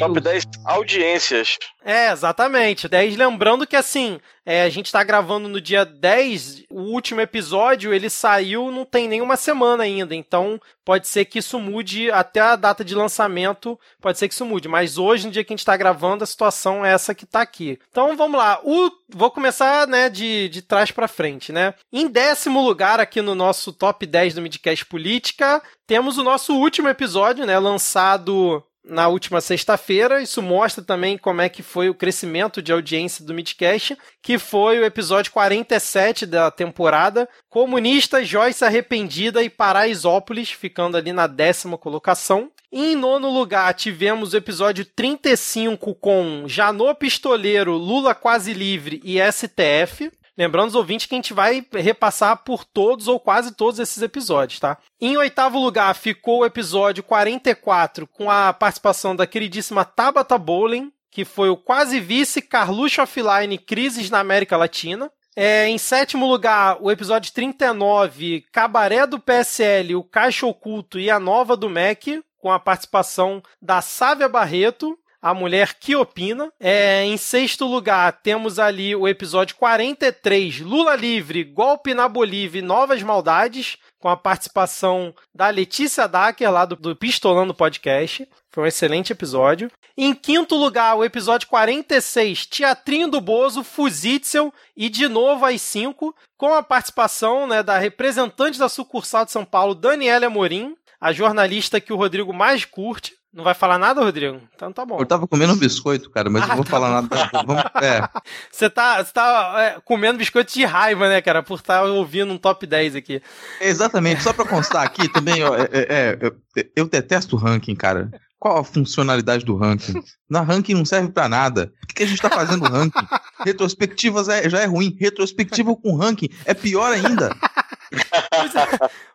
Top 0.00 0.20
10 0.20 0.44
audiências. 0.64 1.58
É, 1.84 2.10
exatamente. 2.10 2.88
10, 2.88 3.16
lembrando 3.16 3.66
que 3.66 3.76
assim, 3.76 4.18
é, 4.46 4.62
a 4.62 4.68
gente 4.68 4.92
tá 4.92 5.02
gravando 5.02 5.48
no 5.48 5.60
dia 5.60 5.84
10, 5.84 6.64
o 6.70 6.80
último 6.82 7.20
episódio, 7.20 7.92
ele 7.92 8.10
saiu 8.10 8.70
não 8.70 8.84
tem 8.84 9.08
nenhuma 9.08 9.36
semana 9.36 9.84
ainda, 9.84 10.14
então 10.14 10.60
pode 10.84 11.08
ser 11.08 11.24
que 11.24 11.38
isso 11.38 11.58
mude 11.58 12.10
até 12.10 12.40
a 12.40 12.56
data 12.56 12.84
de 12.84 12.94
lançamento, 12.94 13.78
pode 14.00 14.18
ser 14.18 14.28
que 14.28 14.34
isso 14.34 14.44
mude, 14.44 14.68
mas 14.68 14.98
hoje, 14.98 15.26
no 15.26 15.32
dia 15.32 15.44
que 15.44 15.52
a 15.52 15.56
gente 15.56 15.64
tá 15.64 15.76
gravando, 15.76 16.24
a 16.24 16.26
situação 16.26 16.84
é 16.84 16.92
essa 16.92 17.14
que 17.14 17.26
tá 17.26 17.40
aqui. 17.40 17.78
Então 17.90 18.16
vamos 18.16 18.38
lá, 18.38 18.60
o, 18.62 18.90
vou 19.08 19.30
começar, 19.30 19.86
né, 19.86 20.08
de, 20.08 20.48
de 20.48 20.62
trás 20.62 20.90
para 20.90 21.08
frente, 21.08 21.52
né. 21.52 21.74
Em 21.92 22.06
décimo 22.06 22.62
lugar 22.62 23.00
aqui 23.00 23.22
no 23.22 23.34
nosso 23.34 23.72
top 23.72 24.06
10 24.06 24.34
do 24.34 24.42
Midcast 24.42 24.84
Política, 24.86 25.62
temos 25.86 26.18
o 26.18 26.24
nosso 26.24 26.54
último 26.54 26.88
episódio, 26.88 27.46
né, 27.46 27.58
lançado 27.58 28.62
na 28.84 29.08
última 29.08 29.40
sexta-feira. 29.40 30.20
Isso 30.22 30.42
mostra 30.42 30.84
também 30.84 31.16
como 31.16 31.40
é 31.40 31.48
que 31.48 31.62
foi 31.62 31.88
o 31.88 31.94
crescimento 31.94 32.60
de 32.60 32.72
audiência 32.72 33.24
do 33.24 33.34
Midcast, 33.34 33.96
que 34.22 34.38
foi 34.38 34.78
o 34.78 34.84
episódio 34.84 35.32
47 35.32 36.26
da 36.26 36.50
temporada. 36.50 37.28
Comunista, 37.48 38.22
Joyce 38.24 38.64
Arrependida 38.64 39.42
e 39.42 39.48
Paraisópolis, 39.48 40.50
ficando 40.50 40.96
ali 40.96 41.12
na 41.12 41.26
décima 41.26 41.78
colocação. 41.78 42.50
Em 42.70 42.96
nono 42.96 43.30
lugar, 43.30 43.72
tivemos 43.74 44.32
o 44.32 44.36
episódio 44.36 44.84
35 44.84 45.94
com 45.94 46.44
Janô 46.46 46.92
Pistoleiro, 46.94 47.76
Lula 47.76 48.14
Quase 48.14 48.52
Livre 48.52 49.00
e 49.04 49.18
STF. 49.30 50.10
Lembrando 50.36 50.68
os 50.68 50.74
ouvintes 50.74 51.06
que 51.06 51.14
a 51.14 51.18
gente 51.18 51.32
vai 51.32 51.64
repassar 51.72 52.38
por 52.38 52.64
todos 52.64 53.06
ou 53.06 53.20
quase 53.20 53.54
todos 53.54 53.78
esses 53.78 54.02
episódios, 54.02 54.58
tá? 54.58 54.78
Em 55.00 55.16
oitavo 55.16 55.58
lugar 55.58 55.94
ficou 55.94 56.40
o 56.40 56.46
episódio 56.46 57.04
44 57.04 58.06
com 58.06 58.30
a 58.30 58.52
participação 58.52 59.14
da 59.14 59.26
queridíssima 59.26 59.84
Tabata 59.84 60.36
Bowling, 60.36 60.92
que 61.10 61.24
foi 61.24 61.48
o 61.48 61.56
quase 61.56 62.00
vice 62.00 62.42
Carluxo 62.42 63.00
Offline 63.00 63.56
Crises 63.58 64.10
na 64.10 64.18
América 64.18 64.56
Latina. 64.56 65.10
É, 65.36 65.68
em 65.68 65.78
sétimo 65.78 66.26
lugar, 66.26 66.78
o 66.80 66.90
episódio 66.90 67.32
39, 67.32 68.44
Cabaré 68.52 69.06
do 69.06 69.18
PSL, 69.18 69.96
o 69.96 70.04
Caixa 70.04 70.46
Oculto 70.46 70.98
e 70.98 71.10
a 71.10 71.18
Nova 71.18 71.56
do 71.56 71.68
MEC, 71.68 72.22
com 72.38 72.50
a 72.50 72.58
participação 72.58 73.42
da 73.60 73.80
Sávia 73.80 74.28
Barreto 74.28 74.98
a 75.24 75.32
mulher 75.32 75.72
que 75.80 75.96
opina. 75.96 76.52
É, 76.60 77.02
em 77.02 77.16
sexto 77.16 77.64
lugar, 77.64 78.12
temos 78.22 78.58
ali 78.58 78.94
o 78.94 79.08
episódio 79.08 79.56
43, 79.56 80.60
Lula 80.60 80.94
Livre, 80.94 81.42
Golpe 81.42 81.94
na 81.94 82.06
Bolívia 82.06 82.58
e 82.58 82.62
Novas 82.62 83.02
Maldades, 83.02 83.78
com 83.98 84.10
a 84.10 84.18
participação 84.18 85.14
da 85.34 85.48
Letícia 85.48 86.06
Dacker, 86.06 86.52
lá 86.52 86.66
do, 86.66 86.76
do 86.76 86.94
Pistolando 86.94 87.54
Podcast. 87.54 88.28
Foi 88.50 88.64
um 88.64 88.66
excelente 88.66 89.14
episódio. 89.14 89.70
Em 89.96 90.12
quinto 90.12 90.56
lugar, 90.56 90.94
o 90.94 91.02
episódio 91.02 91.48
46, 91.48 92.44
Teatrinho 92.44 93.08
do 93.08 93.18
Bozo, 93.18 93.64
Fuzitzel 93.64 94.52
e 94.76 94.90
de 94.90 95.08
novo 95.08 95.46
às 95.46 95.62
5, 95.62 96.14
com 96.36 96.52
a 96.52 96.62
participação 96.62 97.46
né, 97.46 97.62
da 97.62 97.78
representante 97.78 98.58
da 98.58 98.68
sucursal 98.68 99.24
de 99.24 99.32
São 99.32 99.44
Paulo, 99.46 99.74
Daniela 99.74 100.26
Amorim, 100.26 100.76
a 101.00 101.12
jornalista 101.14 101.80
que 101.80 101.94
o 101.94 101.96
Rodrigo 101.96 102.34
mais 102.34 102.66
curte. 102.66 103.14
Não 103.34 103.42
vai 103.42 103.52
falar 103.52 103.78
nada, 103.78 104.00
Rodrigo? 104.00 104.40
Então 104.54 104.72
tá 104.72 104.86
bom. 104.86 104.96
Eu 105.00 105.06
tava 105.06 105.26
comendo 105.26 105.54
um 105.54 105.58
biscoito, 105.58 106.08
cara, 106.08 106.30
mas 106.30 106.44
ah, 106.44 106.46
não 106.46 106.56
vou 106.56 106.64
tá 106.64 106.70
falar 106.70 107.02
bom. 107.02 107.08
nada. 107.08 107.30
Vamos, 107.44 107.64
é. 107.82 108.08
Você 108.48 108.70
tá, 108.70 109.02
você 109.02 109.12
tá 109.12 109.54
é, 109.58 109.80
comendo 109.84 110.18
biscoito 110.18 110.52
de 110.52 110.64
raiva, 110.64 111.08
né, 111.08 111.20
cara, 111.20 111.42
por 111.42 111.58
estar 111.58 111.80
tá 111.80 111.84
ouvindo 111.84 112.32
um 112.32 112.38
top 112.38 112.64
10 112.64 112.94
aqui. 112.94 113.20
Exatamente. 113.60 114.22
Só 114.22 114.32
pra 114.32 114.46
constar 114.46 114.84
aqui 114.84 115.08
também, 115.12 115.42
ó, 115.42 115.56
é, 115.56 115.68
é, 115.72 115.86
é 115.88 116.18
eu, 116.20 116.36
eu 116.76 116.88
detesto 116.88 117.34
o 117.34 117.38
ranking, 117.38 117.74
cara. 117.74 118.08
Qual 118.38 118.58
a 118.58 118.64
funcionalidade 118.64 119.44
do 119.44 119.56
ranking? 119.56 119.94
Na 120.28 120.42
ranking 120.42 120.74
não 120.74 120.84
serve 120.84 121.10
para 121.10 121.28
nada. 121.28 121.72
Por 121.80 121.88
que, 121.88 121.94
que, 121.94 122.02
a 122.02 122.06
gente 122.06 122.20
tá 122.20 122.28
fazendo 122.28 122.64
ranking? 122.64 123.06
Retrospectivas 123.42 124.28
é, 124.28 124.48
já 124.48 124.60
é 124.60 124.66
ruim. 124.66 124.94
Retrospectiva 125.00 125.74
com 125.74 125.96
ranking 125.96 126.28
é 126.44 126.52
pior 126.52 126.92
ainda. 126.92 127.34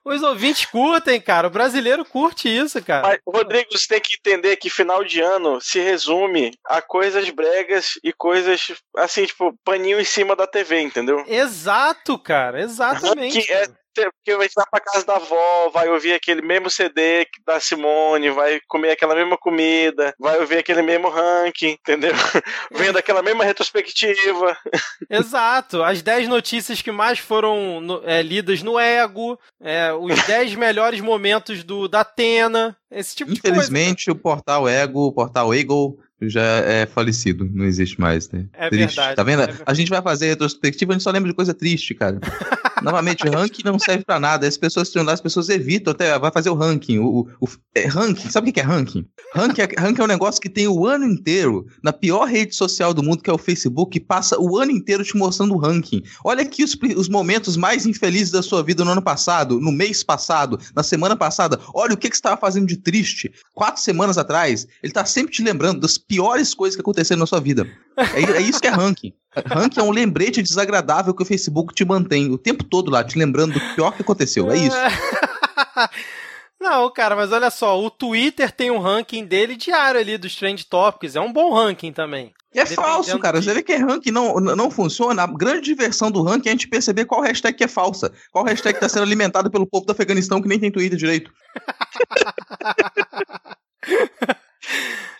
Os, 0.06 0.16
os, 0.16 0.24
ouvintes 0.24 0.66
curtem, 0.66 1.20
cara. 1.20 1.48
O 1.48 1.51
brasileiro 1.51 2.06
curte 2.06 2.48
isso, 2.50 2.84
cara. 2.84 3.08
Mas, 3.08 3.20
Rodrigo, 3.25 3.70
você 3.72 3.88
tem 3.88 4.01
que 4.01 4.16
entender 4.16 4.56
que 4.58 4.70
final 4.70 5.04
de 5.04 5.22
ano 5.22 5.60
se 5.62 5.80
resume 5.80 6.51
a 6.66 6.82
coisas 6.82 7.30
bregas 7.30 8.00
e 8.04 8.13
coisas 8.13 8.72
assim, 8.98 9.25
tipo, 9.25 9.54
paninho 9.63 10.00
em 10.00 10.06
cima 10.06 10.36
da 10.36 10.48
TV, 10.48 10.82
entendeu? 10.82 11.24
Exato, 11.28 12.18
cara. 12.18 12.62
Exatamente. 12.62 13.42
Que 13.42 13.51
é, 13.51 13.68
porque 14.06 14.36
vai 14.36 14.48
estar 14.48 14.65
pra 14.70 14.79
casa 14.79 15.06
da 15.06 15.15
avó, 15.15 15.70
vai 15.74 15.89
ouvir 15.89 16.13
aquele 16.13 16.41
mesmo 16.41 16.70
CD 16.70 17.27
da 17.46 17.60
Simone, 17.60 18.29
vai 18.29 18.60
comer 18.68 18.91
aquela 18.91 19.15
mesma 19.15 19.38
comida, 19.38 20.13
vai 20.20 20.39
ouvir 20.39 20.58
aquele 20.58 20.82
mesmo 20.82 21.10
ranking, 21.10 21.72
entendeu? 21.72 22.12
Vendo 22.72 22.98
aquela 22.98 23.22
mesma 23.22 23.44
retrospectiva. 23.44 24.58
Exato. 25.10 25.84
As 25.84 26.01
10 26.01 26.27
notícias 26.27 26.82
que 26.82 26.91
mais 26.91 27.20
foram 27.20 28.01
é, 28.06 28.22
lidas 28.22 28.62
no 28.62 28.79
Ego, 28.79 29.39
é, 29.62 29.91
os 29.94 30.15
10 30.25 30.56
melhores 30.56 31.01
momentos 31.01 31.63
do 31.63 31.88
da 31.88 32.01
Atena, 32.01 32.77
esse 32.91 33.15
tipo 33.15 33.32
Infelizmente, 33.32 34.00
de 34.00 34.06
coisa. 34.06 34.20
o 34.20 34.22
portal 34.22 34.68
Ego, 34.70 35.08
o 35.08 35.13
portal 35.13 35.53
Eagle 35.53 35.98
já 36.22 36.42
é 36.42 36.86
falecido, 36.86 37.50
não 37.54 37.66
existe 37.66 38.00
mais, 38.00 38.30
né? 38.30 38.46
É 38.54 38.70
triste. 38.70 38.96
verdade. 38.96 39.16
Tá 39.16 39.24
vendo? 39.24 39.44
É 39.44 39.54
a 39.66 39.74
gente 39.74 39.90
vai 39.90 40.02
fazer 40.02 40.28
retrospectiva, 40.28 40.92
a 40.92 40.96
gente 40.96 41.04
só 41.04 41.12
lembra 41.12 41.30
de 41.30 41.36
coisa 41.36 41.54
triste, 41.54 41.94
cara. 41.94 42.20
Novamente, 42.82 43.28
ranking 43.28 43.64
não 43.64 43.78
serve 43.78 44.04
para 44.04 44.20
nada. 44.20 44.48
As 44.48 44.58
pessoas 44.58 44.94
lá, 44.96 45.14
as 45.14 45.22
pessoas 45.22 45.50
evitam 45.50 45.92
até, 45.92 46.18
vai 46.18 46.32
fazer 46.32 46.50
o 46.50 46.56
ranking. 46.56 47.00
O, 47.00 47.28
o, 47.40 47.46
o 47.46 47.50
é, 47.76 47.86
ranking, 47.88 48.30
sabe 48.30 48.50
o 48.50 48.54
que 48.54 48.60
é 48.60 48.64
ranking? 48.64 49.06
Ranking 49.36 49.62
é, 49.62 49.68
ranking 49.78 50.02
é 50.02 50.04
um 50.04 50.08
negócio 50.08 50.42
que 50.42 50.50
tem 50.50 50.68
o 50.68 50.86
ano 50.86 51.06
inteiro, 51.06 51.66
na 51.84 51.92
pior 51.92 52.26
rede 52.26 52.56
social 52.56 52.94
do 52.94 53.04
mundo, 53.04 53.22
que 53.22 53.30
é 53.30 53.34
o 53.34 53.38
Facebook, 53.38 53.92
que 53.92 54.00
passa 54.00 54.40
o 54.40 54.58
ano 54.58 54.72
inteiro 54.72 55.04
te 55.04 55.18
mostrando 55.18 55.54
o 55.54 55.58
ranking. 55.58 56.02
Olha 56.24 56.42
aqui 56.42 56.64
os, 56.64 56.78
os 56.96 57.10
momentos 57.10 57.58
mais 57.58 57.86
infelizes 57.86 58.32
da 58.32 58.42
sua 58.42 58.64
vida 58.64 58.84
no 58.86 58.92
ano 58.92 59.02
passado, 59.02 59.60
no 59.60 59.72
mês 59.72 60.04
passado, 60.04 60.60
na 60.76 60.84
semana 60.84 61.16
passada. 61.16 61.60
Olha 61.74 61.94
o 61.94 61.98
que, 61.98 62.10
que 62.10 62.16
você 62.16 62.20
estava 62.20 62.40
fazendo 62.40 62.68
de 62.68 62.78
triste 62.78 63.32
quatro 63.54 63.82
semanas 63.82 64.18
atrás. 64.18 64.68
Ele 64.82 64.94
tá 64.94 65.06
sempre 65.06 65.34
te 65.34 65.44
lembrando 65.44 65.82
das 65.82 65.98
piores 66.10 66.56
coisas 66.56 66.75
que 66.75 66.82
aconteceram 66.82 67.20
na 67.20 67.28
sua 67.28 67.39
vida. 67.39 67.70
É, 67.96 68.38
é 68.38 68.42
isso 68.42 68.60
que 68.60 68.68
é 68.68 68.72
ranking. 68.72 69.13
Ranking 69.46 69.80
é 69.80 69.84
um 69.84 69.92
lembrete 69.92 70.42
desagradável 70.42 71.13
que 71.13 71.22
o 71.22 71.25
Facebook 71.25 71.74
te 71.74 71.86
mantém 71.86 72.32
o 72.32 72.38
tempo 72.38 72.63
todo 72.63 72.89
lá, 72.89 73.04
te 73.04 73.18
lembrando 73.18 73.54
do 73.54 73.75
pior 73.75 73.92
que 73.92 74.01
aconteceu. 74.01 74.51
É 74.51 74.58
isso. 74.58 74.75
Não, 76.60 76.92
cara, 76.92 77.16
mas 77.16 77.32
olha 77.32 77.50
só, 77.50 77.80
o 77.80 77.89
Twitter 77.89 78.51
tem 78.51 78.70
um 78.70 78.80
ranking 78.80 79.24
dele 79.24 79.56
diário 79.56 80.00
ali 80.00 80.18
dos 80.18 80.36
Trend 80.36 80.66
Topics. 80.66 81.16
É 81.16 81.22
um 81.22 81.32
bom 81.32 81.54
ranking 81.54 81.94
também. 81.94 82.34
É 82.54 82.66
falso, 82.66 83.18
cara. 83.20 83.39
De... 83.39 83.46
Você 83.46 83.54
vê 83.54 83.63
que 83.63 83.75
ranking 83.75 84.12
não, 84.12 84.36
não 84.39 84.70
funciona. 84.70 85.24
A 85.24 85.28
grande 85.28 85.62
diversão 85.62 86.12
do 86.12 86.22
ranking 86.22 86.50
é 86.50 86.51
a 86.51 86.56
gente 86.56 86.68
perceber 86.68 87.06
qual 87.06 87.22
hashtag 87.22 87.56
que 87.56 87.63
é 87.63 87.68
falsa. 87.68 88.12
Qual 88.32 88.44
hashtag 88.44 88.75
está 88.75 88.89
sendo 88.89 89.04
alimentada 89.04 89.50
pelo 89.50 89.66
povo 89.66 89.86
do 89.86 89.92
Afeganistão 89.92 90.42
que 90.42 90.50
nem 90.50 90.60
tem 90.60 90.72
Twitter 90.72 90.98
direito. 90.98 91.32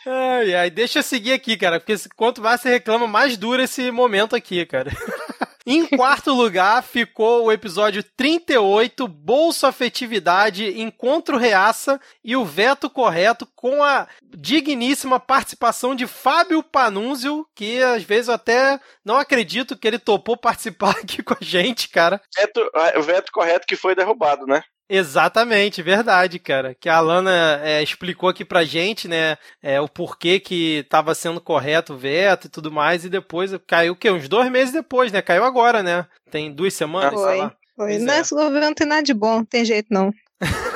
ai, 0.06 0.56
ai, 0.56 0.70
deixa 0.70 1.00
eu 1.00 1.04
seguir 1.04 1.34
aqui, 1.34 1.58
cara, 1.58 1.80
porque 1.80 1.96
quanto 2.16 2.42
mais 2.42 2.62
você 2.62 2.70
reclama, 2.70 3.08
mais 3.08 3.38
dura 3.38 3.64
esse 3.64 3.92
momento 3.92 4.36
aqui, 4.36 4.66
cara. 4.66 4.92
Em 5.72 5.86
quarto 5.86 6.34
lugar 6.34 6.82
ficou 6.82 7.46
o 7.46 7.52
episódio 7.52 8.02
38, 8.02 9.08
Bolsa 9.08 9.68
Afetividade, 9.68 10.82
Encontro 10.82 11.38
Reaça 11.38 12.02
e 12.24 12.36
o 12.36 12.44
veto 12.44 12.90
correto 12.90 13.46
com 13.56 13.84
a 13.84 14.08
digníssima 14.24 15.20
participação 15.20 15.94
de 15.94 16.08
Fábio 16.08 16.64
Panunzio, 16.64 17.46
que 17.54 17.84
às 17.84 18.02
vezes 18.02 18.30
eu 18.30 18.34
até 18.34 18.80
não 19.06 19.18
acredito 19.18 19.78
que 19.78 19.88
ele 19.88 20.00
topou 20.00 20.36
participar 20.36 20.96
aqui 21.04 21.22
com 21.22 21.36
a 21.36 21.44
gente, 21.44 21.90
cara. 21.90 22.20
Veto, 22.36 22.68
é, 22.74 22.98
o 22.98 23.04
veto 23.04 23.32
correto 23.32 23.68
que 23.68 23.76
foi 23.76 23.94
derrubado, 23.94 24.48
né? 24.48 24.64
Exatamente, 24.90 25.84
verdade, 25.84 26.40
cara. 26.40 26.74
Que 26.74 26.90
a 26.90 26.98
Alana 26.98 27.62
é, 27.64 27.84
explicou 27.84 28.28
aqui 28.28 28.44
pra 28.44 28.64
gente, 28.64 29.08
né, 29.08 29.38
é, 29.62 29.80
o 29.80 29.88
porquê 29.88 30.40
que 30.40 30.84
tava 30.90 31.14
sendo 31.14 31.40
correto 31.40 31.94
o 31.94 31.98
veto 31.98 32.46
e 32.46 32.50
tudo 32.50 32.72
mais, 32.72 33.06
e 33.06 33.10
depois 33.10 33.52
caiu 33.68 33.94
o 33.94 33.96
quê? 33.96 34.10
Uns 34.10 34.28
dois 34.28 34.50
meses 34.50 34.74
depois, 34.74 35.12
né? 35.12 35.22
Caiu 35.22 35.44
agora, 35.44 35.84
né? 35.84 36.08
Tem 36.32 36.52
duas 36.52 36.74
semanas, 36.74 37.14
Foi. 37.14 37.30
sei 37.30 37.42
lá. 37.42 37.56
Foi. 37.76 37.98
Não, 38.00 38.14
é. 38.14 38.22
governo 38.24 38.62
não 38.62 38.74
tem 38.74 38.88
nada 38.88 39.04
de 39.04 39.14
bom, 39.14 39.38
não 39.38 39.46
tem 39.46 39.64
jeito 39.64 39.88
não. 39.92 40.12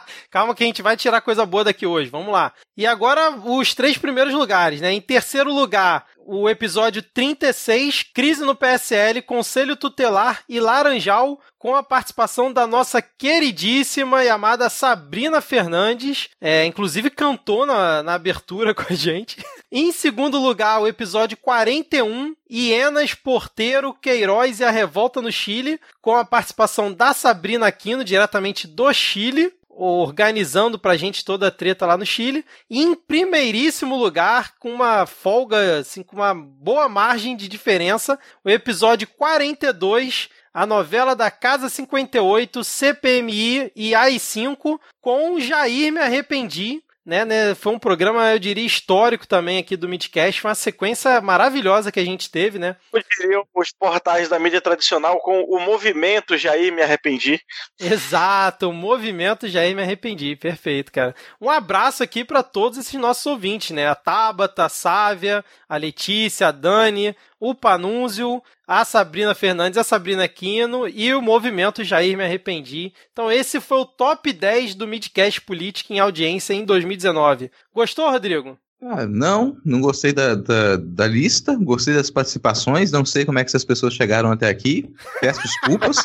Calma 0.30 0.54
que 0.54 0.62
a 0.62 0.66
gente 0.66 0.82
vai 0.82 0.96
tirar 0.96 1.20
coisa 1.20 1.44
boa 1.44 1.64
daqui 1.64 1.86
hoje. 1.86 2.10
Vamos 2.10 2.32
lá. 2.32 2.52
E 2.76 2.86
agora 2.86 3.30
os 3.30 3.74
três 3.74 3.96
primeiros 3.96 4.34
lugares, 4.34 4.80
né? 4.80 4.92
Em 4.92 5.00
terceiro 5.00 5.52
lugar, 5.52 6.06
o 6.26 6.48
episódio 6.48 7.02
36, 7.02 8.02
Crise 8.14 8.44
no 8.44 8.54
PSL, 8.54 9.22
Conselho 9.22 9.76
Tutelar 9.76 10.42
e 10.48 10.58
Laranjal, 10.58 11.38
com 11.58 11.76
a 11.76 11.82
participação 11.82 12.52
da 12.52 12.66
nossa 12.66 13.00
queridíssima 13.00 14.24
e 14.24 14.28
amada 14.28 14.68
Sabrina 14.68 15.40
Fernandes, 15.40 16.28
é, 16.40 16.64
inclusive 16.64 17.10
cantou 17.10 17.64
na, 17.66 18.02
na 18.02 18.14
abertura 18.14 18.74
com 18.74 18.84
a 18.90 18.96
gente. 18.96 19.42
em 19.70 19.92
segundo 19.92 20.38
lugar, 20.40 20.80
o 20.80 20.88
episódio 20.88 21.36
41, 21.36 22.34
Hienas, 22.50 23.14
Porteiro, 23.14 23.94
Queiroz 23.94 24.60
e 24.60 24.64
a 24.64 24.70
Revolta 24.70 25.20
no 25.20 25.30
Chile, 25.30 25.80
com 26.00 26.16
a 26.16 26.24
participação 26.24 26.92
da 26.92 27.12
Sabrina 27.12 27.66
Aquino, 27.66 28.04
diretamente 28.04 28.66
do 28.66 28.92
Chile 28.92 29.52
organizando 29.76 30.78
pra 30.78 30.96
gente 30.96 31.24
toda 31.24 31.48
a 31.48 31.50
treta 31.50 31.86
lá 31.86 31.96
no 31.96 32.06
Chile. 32.06 32.44
E 32.70 32.82
em 32.82 32.94
primeiríssimo 32.94 33.96
lugar, 33.96 34.54
com 34.58 34.72
uma 34.72 35.06
folga, 35.06 35.78
assim, 35.78 36.02
com 36.02 36.16
uma 36.16 36.34
boa 36.34 36.88
margem 36.88 37.36
de 37.36 37.48
diferença, 37.48 38.18
o 38.44 38.50
episódio 38.50 39.08
42, 39.08 40.28
a 40.52 40.64
novela 40.64 41.16
da 41.16 41.30
Casa 41.32 41.68
58, 41.68 42.62
CPMI 42.62 43.72
e 43.74 43.90
AI5, 43.90 44.78
com 45.00 45.40
Jair 45.40 45.92
Me 45.92 45.98
Arrependi, 45.98 46.83
né, 47.04 47.24
né, 47.24 47.54
foi 47.54 47.72
um 47.72 47.78
programa, 47.78 48.32
eu 48.32 48.38
diria, 48.38 48.64
histórico 48.64 49.26
também 49.26 49.58
aqui 49.58 49.76
do 49.76 49.88
Midcast, 49.88 50.44
uma 50.44 50.54
sequência 50.54 51.20
maravilhosa 51.20 51.92
que 51.92 52.00
a 52.00 52.04
gente 52.04 52.30
teve, 52.30 52.58
né? 52.58 52.76
Eu 52.92 53.02
diria 53.18 53.42
os 53.54 53.72
portais 53.72 54.28
da 54.28 54.38
mídia 54.38 54.60
tradicional 54.60 55.20
com 55.20 55.42
o 55.42 55.60
movimento 55.60 56.36
Jair 56.36 56.72
Me 56.72 56.82
Arrependi. 56.82 57.40
Exato, 57.78 58.70
o 58.70 58.72
movimento 58.72 59.46
Jair 59.46 59.76
Me 59.76 59.82
Arrependi, 59.82 60.34
perfeito, 60.36 60.90
cara. 60.90 61.14
Um 61.40 61.50
abraço 61.50 62.02
aqui 62.02 62.24
para 62.24 62.42
todos 62.42 62.78
esses 62.78 62.94
nossos 62.94 63.26
ouvintes, 63.26 63.70
né? 63.70 63.86
A 63.86 63.94
Tabata, 63.94 64.64
a 64.64 64.68
Sávia, 64.68 65.44
a 65.74 65.78
Letícia, 65.78 66.48
a 66.48 66.50
Dani, 66.50 67.14
o 67.38 67.54
Panúnzio, 67.54 68.42
a 68.66 68.84
Sabrina 68.84 69.34
Fernandes, 69.34 69.76
a 69.76 69.84
Sabrina 69.84 70.26
Quino 70.26 70.88
e 70.88 71.12
o 71.14 71.20
movimento 71.20 71.84
Jair 71.84 72.16
Me 72.16 72.24
Arrependi. 72.24 72.92
Então 73.12 73.30
esse 73.30 73.60
foi 73.60 73.78
o 73.78 73.84
top 73.84 74.32
10 74.32 74.74
do 74.74 74.86
Midcast 74.86 75.40
Política 75.40 75.92
em 75.92 75.98
audiência 75.98 76.54
em 76.54 76.64
2019. 76.64 77.50
Gostou, 77.72 78.10
Rodrigo? 78.10 78.58
Ah, 78.82 79.06
não, 79.06 79.56
não 79.64 79.80
gostei 79.80 80.12
da, 80.12 80.34
da, 80.34 80.76
da, 80.76 81.06
lista, 81.06 81.56
gostei 81.56 81.94
das 81.94 82.10
participações, 82.10 82.92
não 82.92 83.04
sei 83.04 83.24
como 83.24 83.38
é 83.38 83.44
que 83.44 83.48
essas 83.48 83.64
pessoas 83.64 83.94
chegaram 83.94 84.30
até 84.30 84.48
aqui. 84.48 84.92
Peço 85.20 85.40
desculpas. 85.40 86.04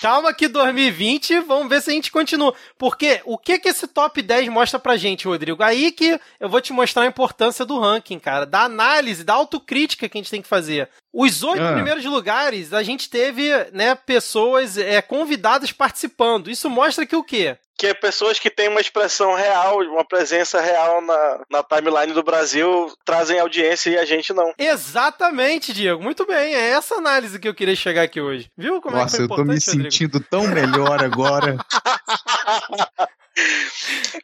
Calma 0.00 0.34
que 0.34 0.48
2020, 0.48 1.40
vamos 1.40 1.68
ver 1.68 1.80
se 1.80 1.90
a 1.90 1.92
gente 1.94 2.10
continua. 2.10 2.52
Porque 2.76 3.20
o 3.24 3.38
que 3.38 3.60
que 3.60 3.68
esse 3.68 3.86
top 3.86 4.20
10 4.20 4.48
mostra 4.48 4.80
pra 4.80 4.96
gente, 4.96 5.28
Rodrigo? 5.28 5.62
Aí 5.62 5.92
que 5.92 6.18
eu 6.40 6.48
vou 6.48 6.60
te 6.60 6.72
mostrar 6.72 7.04
a 7.04 7.06
importância 7.06 7.64
do 7.64 7.78
ranking, 7.78 8.18
cara, 8.18 8.44
da 8.44 8.62
análise, 8.64 9.22
da 9.22 9.34
autocrítica 9.34 10.08
que 10.08 10.18
a 10.18 10.20
gente 10.20 10.30
tem 10.30 10.42
que 10.42 10.48
fazer. 10.48 10.88
Os 11.12 11.44
oito 11.44 11.62
ah. 11.62 11.74
primeiros 11.74 12.04
lugares, 12.04 12.72
a 12.72 12.82
gente 12.82 13.08
teve, 13.08 13.50
né, 13.72 13.94
pessoas 13.94 14.76
é, 14.76 15.00
convidadas 15.00 15.70
participando. 15.70 16.50
Isso 16.50 16.68
mostra 16.68 17.06
que 17.06 17.14
o 17.14 17.22
quê? 17.22 17.56
Que 17.82 17.86
é 17.88 17.94
pessoas 17.94 18.38
que 18.38 18.48
têm 18.48 18.68
uma 18.68 18.80
expressão 18.80 19.34
real, 19.34 19.80
uma 19.80 20.04
presença 20.04 20.60
real 20.60 21.00
na, 21.00 21.40
na 21.50 21.64
timeline 21.64 22.12
do 22.12 22.22
Brasil 22.22 22.94
trazem 23.04 23.40
audiência 23.40 23.90
e 23.90 23.98
a 23.98 24.04
gente 24.04 24.32
não. 24.32 24.54
Exatamente, 24.56 25.72
Diego. 25.72 26.00
Muito 26.00 26.24
bem. 26.24 26.54
É 26.54 26.70
essa 26.70 26.94
análise 26.94 27.40
que 27.40 27.48
eu 27.48 27.54
queria 27.54 27.74
chegar 27.74 28.02
aqui 28.02 28.20
hoje. 28.20 28.48
Viu 28.56 28.80
como 28.80 28.96
Nossa, 28.96 29.16
é 29.16 29.18
que 29.18 29.26
foi 29.26 29.34
eu 29.34 29.36
tô 29.36 29.42
me 29.42 29.58
Rodrigo? 29.58 29.82
sentindo 29.82 30.20
tão 30.20 30.46
melhor 30.46 31.02
agora. 31.02 31.56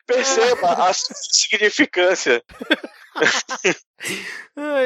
Perceba 0.06 0.74
a 0.74 0.92
significância. 0.94 2.40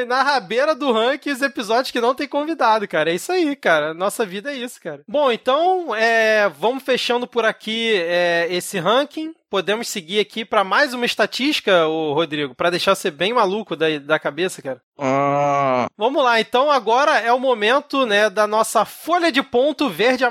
Na 0.07 0.23
rabeira 0.23 0.75
do 0.75 0.91
ranking, 0.91 1.31
os 1.31 1.41
episódios 1.41 1.91
que 1.91 2.01
não 2.01 2.15
tem 2.15 2.27
convidado, 2.27 2.87
cara. 2.87 3.11
É 3.11 3.15
isso 3.15 3.31
aí, 3.31 3.55
cara. 3.55 3.93
Nossa 3.93 4.25
vida 4.25 4.51
é 4.51 4.55
isso, 4.55 4.81
cara. 4.81 5.01
Bom, 5.07 5.31
então, 5.31 5.95
é, 5.95 6.49
vamos 6.49 6.83
fechando 6.83 7.27
por 7.27 7.45
aqui 7.45 7.93
é, 7.95 8.47
esse 8.49 8.79
ranking. 8.79 9.33
Podemos 9.49 9.87
seguir 9.87 10.19
aqui 10.19 10.43
para 10.43 10.63
mais 10.63 10.93
uma 10.93 11.05
estatística, 11.05 11.85
o 11.87 12.13
Rodrigo, 12.13 12.55
para 12.55 12.71
deixar 12.71 12.95
você 12.95 13.11
bem 13.11 13.33
maluco 13.33 13.75
da, 13.75 13.99
da 13.99 14.17
cabeça, 14.17 14.61
cara. 14.61 14.81
Ah. 14.97 15.85
Vamos 15.95 16.23
lá, 16.23 16.39
então 16.39 16.71
agora 16.71 17.19
é 17.19 17.31
o 17.31 17.39
momento, 17.39 18.05
né, 18.05 18.31
da 18.31 18.47
nossa 18.47 18.83
folha 18.83 19.31
de 19.31 19.43
ponto 19.43 19.89
verde 19.89 20.23
e 20.23 20.25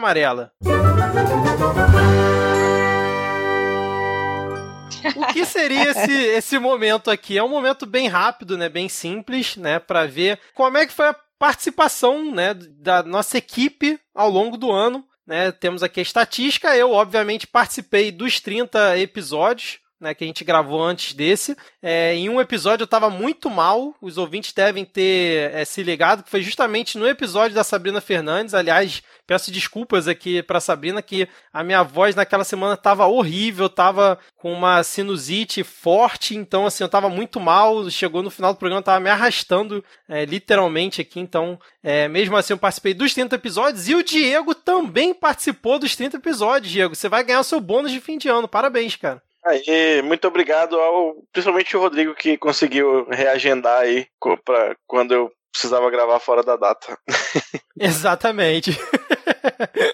o 5.16 5.32
que 5.32 5.44
seria 5.44 5.90
esse, 5.90 6.12
esse 6.12 6.58
momento 6.58 7.10
aqui? 7.10 7.38
É 7.38 7.42
um 7.42 7.48
momento 7.48 7.86
bem 7.86 8.08
rápido, 8.08 8.56
né? 8.56 8.68
Bem 8.68 8.88
simples, 8.88 9.56
né? 9.56 9.78
Para 9.78 10.06
ver 10.06 10.38
como 10.54 10.78
é 10.78 10.86
que 10.86 10.92
foi 10.92 11.08
a 11.08 11.16
participação, 11.38 12.32
né? 12.32 12.54
Da 12.54 13.02
nossa 13.02 13.38
equipe 13.38 13.98
ao 14.14 14.30
longo 14.30 14.56
do 14.56 14.70
ano. 14.70 15.04
Né, 15.24 15.52
temos 15.52 15.84
aqui 15.84 16.00
a 16.00 16.02
estatística. 16.02 16.76
Eu, 16.76 16.90
obviamente, 16.90 17.46
participei 17.46 18.10
dos 18.10 18.40
30 18.40 18.98
episódios 18.98 19.78
né, 20.02 20.14
que 20.14 20.24
a 20.24 20.26
gente 20.26 20.44
gravou 20.44 20.82
antes 20.82 21.14
desse. 21.14 21.56
É, 21.80 22.14
em 22.14 22.28
um 22.28 22.40
episódio 22.40 22.82
eu 22.82 22.86
estava 22.86 23.08
muito 23.08 23.48
mal, 23.48 23.94
os 24.02 24.18
ouvintes 24.18 24.52
devem 24.52 24.84
ter 24.84 25.52
é, 25.54 25.64
se 25.64 25.82
ligado, 25.82 26.24
que 26.24 26.30
foi 26.30 26.42
justamente 26.42 26.98
no 26.98 27.06
episódio 27.06 27.54
da 27.54 27.62
Sabrina 27.62 28.00
Fernandes. 28.00 28.52
Aliás, 28.52 29.00
peço 29.26 29.52
desculpas 29.52 30.08
aqui 30.08 30.42
para 30.42 30.60
Sabrina, 30.60 31.00
que 31.00 31.28
a 31.52 31.62
minha 31.62 31.84
voz 31.84 32.16
naquela 32.16 32.42
semana 32.42 32.74
estava 32.74 33.06
horrível, 33.06 33.66
estava 33.66 34.18
com 34.36 34.52
uma 34.52 34.82
sinusite 34.82 35.62
forte, 35.62 36.36
então 36.36 36.66
assim, 36.66 36.82
eu 36.82 36.86
estava 36.86 37.08
muito 37.08 37.38
mal. 37.38 37.88
Chegou 37.88 38.24
no 38.24 38.30
final 38.30 38.52
do 38.52 38.58
programa, 38.58 38.80
estava 38.80 38.98
me 38.98 39.08
arrastando 39.08 39.84
é, 40.08 40.24
literalmente 40.24 41.00
aqui, 41.00 41.20
então, 41.20 41.58
é, 41.80 42.08
mesmo 42.08 42.36
assim, 42.36 42.54
eu 42.54 42.58
participei 42.58 42.92
dos 42.92 43.14
30 43.14 43.36
episódios 43.36 43.88
e 43.88 43.94
o 43.94 44.02
Diego 44.02 44.52
também 44.52 45.14
participou 45.14 45.78
dos 45.78 45.94
30 45.94 46.16
episódios, 46.16 46.72
Diego. 46.72 46.96
Você 46.96 47.08
vai 47.08 47.22
ganhar 47.22 47.40
o 47.40 47.44
seu 47.44 47.60
bônus 47.60 47.92
de 47.92 48.00
fim 48.00 48.18
de 48.18 48.28
ano. 48.28 48.48
Parabéns, 48.48 48.96
cara. 48.96 49.22
Aí, 49.44 50.02
muito 50.02 50.26
obrigado 50.28 50.78
ao, 50.78 51.16
principalmente 51.32 51.76
o 51.76 51.80
Rodrigo 51.80 52.14
que 52.14 52.38
conseguiu 52.38 53.06
reagendar 53.08 53.80
aí 53.80 54.06
para 54.44 54.76
quando 54.86 55.12
eu 55.12 55.32
precisava 55.52 55.90
gravar 55.90 56.18
fora 56.18 56.42
da 56.42 56.56
data. 56.56 56.98
Exatamente. 57.78 58.70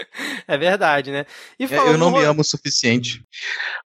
é 0.49 0.57
verdade, 0.57 1.11
né? 1.11 1.27
E 1.59 1.69
falando, 1.69 1.93
eu 1.93 1.99
não 1.99 2.11
me 2.11 2.25
amo 2.25 2.41
o 2.41 2.45
suficiente. 2.45 3.23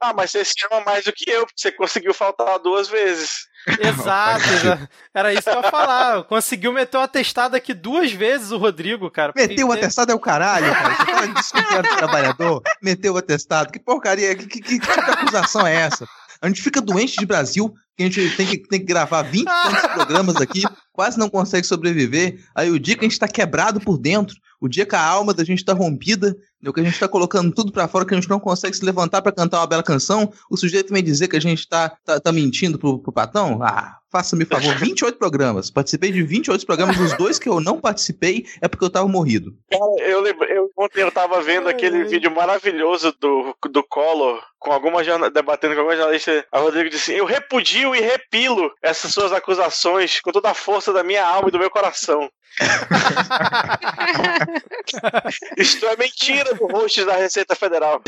Ah, 0.01 0.13
mas 0.13 0.31
você 0.31 0.45
se 0.45 0.53
ama 0.71 0.81
mais 0.85 1.03
do 1.03 1.11
que 1.11 1.29
eu, 1.29 1.45
porque 1.45 1.59
você 1.61 1.71
conseguiu 1.73 2.13
faltar 2.13 2.57
duas 2.59 2.87
vezes. 2.87 3.47
Exato, 3.79 4.89
era 5.13 5.33
isso 5.33 5.43
que 5.43 5.49
eu 5.49 5.61
ia 5.61 5.69
falar. 5.69 6.23
Conseguiu 6.23 6.71
meter 6.71 6.97
o 6.97 7.01
um 7.01 7.03
atestado 7.03 7.55
aqui 7.57 7.73
duas 7.73 8.13
vezes 8.13 8.51
o 8.51 8.57
Rodrigo, 8.57 9.11
cara. 9.11 9.33
Meteu 9.35 9.67
o 9.67 9.71
atestado 9.73 10.13
é 10.13 10.15
o 10.15 10.19
caralho, 10.19 10.71
cara. 10.73 11.33
Você 11.35 11.61
que 11.61 11.75
é 11.75 11.81
trabalhador? 11.97 12.61
Meteu 12.81 13.13
o 13.13 13.17
atestado. 13.17 13.69
Que 13.69 13.79
porcaria, 13.79 14.33
que, 14.33 14.47
que, 14.47 14.61
que, 14.61 14.79
que 14.79 14.89
acusação 14.89 15.67
é 15.67 15.75
essa? 15.75 16.07
A 16.43 16.47
gente 16.49 16.61
fica 16.61 16.81
doente 16.81 17.17
de 17.17 17.25
Brasil, 17.25 17.73
que 17.95 18.03
a 18.03 18.05
gente 18.05 18.35
tem 18.35 18.45
que, 18.45 18.57
tem 18.57 18.79
que 18.79 18.85
gravar 18.85 19.21
20 19.21 19.45
tantos 19.45 19.91
programas 19.95 20.35
aqui, 20.35 20.61
quase 20.91 21.17
não 21.17 21.29
consegue 21.29 21.65
sobreviver. 21.65 22.37
Aí 22.53 22.69
o 22.69 22.77
dia 22.77 22.97
que 22.97 23.05
a 23.05 23.07
gente 23.07 23.17
tá 23.17 23.29
quebrado 23.29 23.79
por 23.79 23.97
dentro, 23.97 24.35
o 24.59 24.67
dia 24.67 24.85
que 24.85 24.93
a 24.93 25.01
alma 25.01 25.33
da 25.33 25.45
gente 25.45 25.63
tá 25.63 25.71
rompida, 25.71 26.35
que 26.71 26.79
a 26.79 26.83
gente 26.83 26.99
tá 26.99 27.07
colocando 27.07 27.51
tudo 27.51 27.71
para 27.71 27.87
fora, 27.87 28.05
que 28.05 28.13
a 28.13 28.17
gente 28.17 28.29
não 28.29 28.39
consegue 28.39 28.75
se 28.75 28.85
levantar 28.85 29.21
para 29.21 29.31
cantar 29.31 29.59
uma 29.59 29.67
bela 29.67 29.83
canção, 29.83 30.31
o 30.49 30.55
sujeito 30.55 30.93
vem 30.93 31.03
dizer 31.03 31.27
que 31.27 31.35
a 31.35 31.41
gente 31.41 31.67
tá, 31.67 31.97
tá, 32.05 32.19
tá 32.19 32.31
mentindo 32.31 32.77
pro, 32.77 32.99
pro 32.99 33.11
patrão? 33.11 33.61
Ah, 33.61 33.97
faça-me 34.13 34.45
favor, 34.45 34.75
28 34.75 35.17
programas. 35.17 35.71
Participei 35.71 36.11
de 36.11 36.21
28 36.21 36.63
programas, 36.67 36.99
os 36.99 37.17
dois 37.17 37.39
que 37.39 37.49
eu 37.49 37.59
não 37.59 37.81
participei 37.81 38.45
é 38.61 38.67
porque 38.67 38.85
eu 38.85 38.89
tava 38.91 39.07
morrido. 39.07 39.57
Cara, 39.71 40.07
eu, 40.07 40.21
lembro, 40.21 40.45
eu 40.45 40.69
ontem 40.77 41.01
eu 41.01 41.11
tava 41.11 41.41
vendo 41.41 41.67
aquele 41.67 42.03
vídeo 42.03 42.29
maravilhoso 42.29 43.11
do, 43.19 43.55
do 43.71 43.83
Collor 43.83 44.39
com 44.59 44.71
alguma 44.71 45.03
jornal, 45.03 45.31
debatendo 45.31 45.73
com 45.73 45.79
alguma 45.81 45.97
jornalista. 45.97 46.45
A 46.51 46.59
Rodrigo 46.59 46.91
disse: 46.91 47.11
Eu 47.11 47.25
repudio 47.25 47.95
e 47.95 48.01
repilo 48.01 48.71
essas 48.83 49.11
suas 49.11 49.33
acusações 49.33 50.21
com 50.21 50.31
toda 50.31 50.51
a 50.51 50.53
força 50.53 50.93
da 50.93 51.03
minha 51.03 51.25
alma 51.25 51.49
e 51.49 51.51
do 51.51 51.57
meu 51.57 51.71
coração. 51.71 52.29
Isto 55.57 55.87
é 55.87 55.97
mentira 55.97 56.53
do 56.53 56.67
host 56.67 57.03
da 57.03 57.15
Receita 57.15 57.55
Federal. 57.55 57.99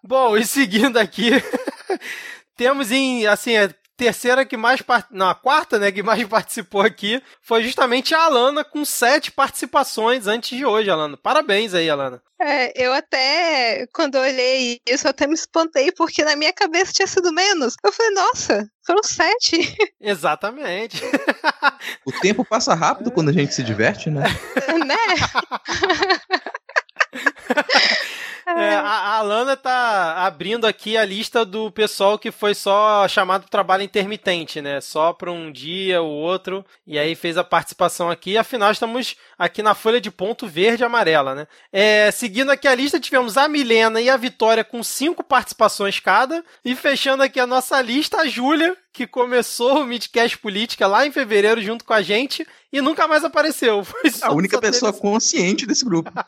Bom, 0.00 0.36
e 0.36 0.46
seguindo 0.46 0.96
aqui, 0.96 1.30
temos 2.56 2.92
em, 2.92 3.26
assim, 3.26 3.56
a 3.56 3.68
terceira 3.98 4.46
que 4.46 4.56
mais, 4.56 4.80
part... 4.80 5.06
não, 5.10 5.28
a 5.28 5.34
quarta, 5.34 5.78
né, 5.78 5.90
que 5.92 6.02
mais 6.02 6.24
participou 6.28 6.80
aqui 6.80 7.20
foi 7.42 7.62
justamente 7.64 8.14
a 8.14 8.22
Alana 8.22 8.64
com 8.64 8.84
sete 8.84 9.30
participações 9.32 10.26
antes 10.26 10.56
de 10.56 10.64
hoje, 10.64 10.88
Alana. 10.88 11.16
Parabéns 11.16 11.74
aí, 11.74 11.90
Alana. 11.90 12.22
É, 12.40 12.72
eu 12.80 12.92
até, 12.92 13.88
quando 13.92 14.14
eu 14.14 14.22
olhei 14.22 14.80
isso, 14.88 15.08
eu 15.08 15.10
até 15.10 15.26
me 15.26 15.34
espantei, 15.34 15.90
porque 15.90 16.24
na 16.24 16.36
minha 16.36 16.52
cabeça 16.52 16.92
tinha 16.92 17.08
sido 17.08 17.32
menos. 17.32 17.74
Eu 17.84 17.92
falei, 17.92 18.12
nossa, 18.12 18.70
foram 18.86 19.02
sete. 19.02 19.76
Exatamente. 20.00 21.02
O 22.04 22.12
tempo 22.20 22.44
passa 22.44 22.74
rápido 22.74 23.10
quando 23.10 23.28
a 23.28 23.32
gente 23.32 23.54
se 23.54 23.62
diverte, 23.62 24.10
né? 24.10 24.24
né? 24.86 24.96
É, 28.56 28.74
a, 28.74 28.80
a 28.80 29.16
Alana 29.18 29.56
tá 29.56 30.24
abrindo 30.26 30.66
aqui 30.66 30.96
a 30.96 31.04
lista 31.04 31.44
do 31.44 31.70
pessoal 31.70 32.18
que 32.18 32.30
foi 32.30 32.54
só 32.54 33.06
chamado 33.06 33.48
trabalho 33.48 33.82
intermitente, 33.82 34.62
né? 34.62 34.80
Só 34.80 35.12
para 35.12 35.30
um 35.30 35.52
dia 35.52 36.00
ou 36.00 36.10
outro, 36.10 36.64
e 36.86 36.98
aí 36.98 37.14
fez 37.14 37.36
a 37.36 37.44
participação 37.44 38.10
aqui. 38.10 38.38
Afinal, 38.38 38.70
estamos 38.70 39.16
aqui 39.38 39.62
na 39.62 39.74
folha 39.74 40.00
de 40.00 40.10
ponto 40.10 40.46
verde 40.46 40.82
e 40.82 40.86
amarela, 40.86 41.34
né? 41.34 41.46
É, 41.72 42.10
seguindo 42.10 42.50
aqui 42.50 42.66
a 42.66 42.74
lista, 42.74 42.98
tivemos 42.98 43.36
a 43.36 43.48
Milena 43.48 44.00
e 44.00 44.08
a 44.08 44.16
Vitória 44.16 44.64
com 44.64 44.82
cinco 44.82 45.22
participações 45.22 46.00
cada, 46.00 46.42
e 46.64 46.74
fechando 46.74 47.22
aqui 47.22 47.38
a 47.38 47.46
nossa 47.46 47.80
lista, 47.82 48.22
a 48.22 48.26
Júlia, 48.26 48.76
que 48.98 49.06
começou 49.06 49.80
o 49.80 49.86
Midcast 49.86 50.36
Política 50.38 50.88
lá 50.88 51.06
em 51.06 51.12
fevereiro 51.12 51.62
junto 51.62 51.84
com 51.84 51.92
a 51.92 52.02
gente 52.02 52.44
e 52.72 52.80
nunca 52.80 53.06
mais 53.06 53.24
apareceu. 53.24 53.86
a 54.22 54.32
única 54.32 54.60
pessoa 54.60 54.92
consciente 54.92 55.64
desse 55.64 55.84
grupo. 55.84 56.10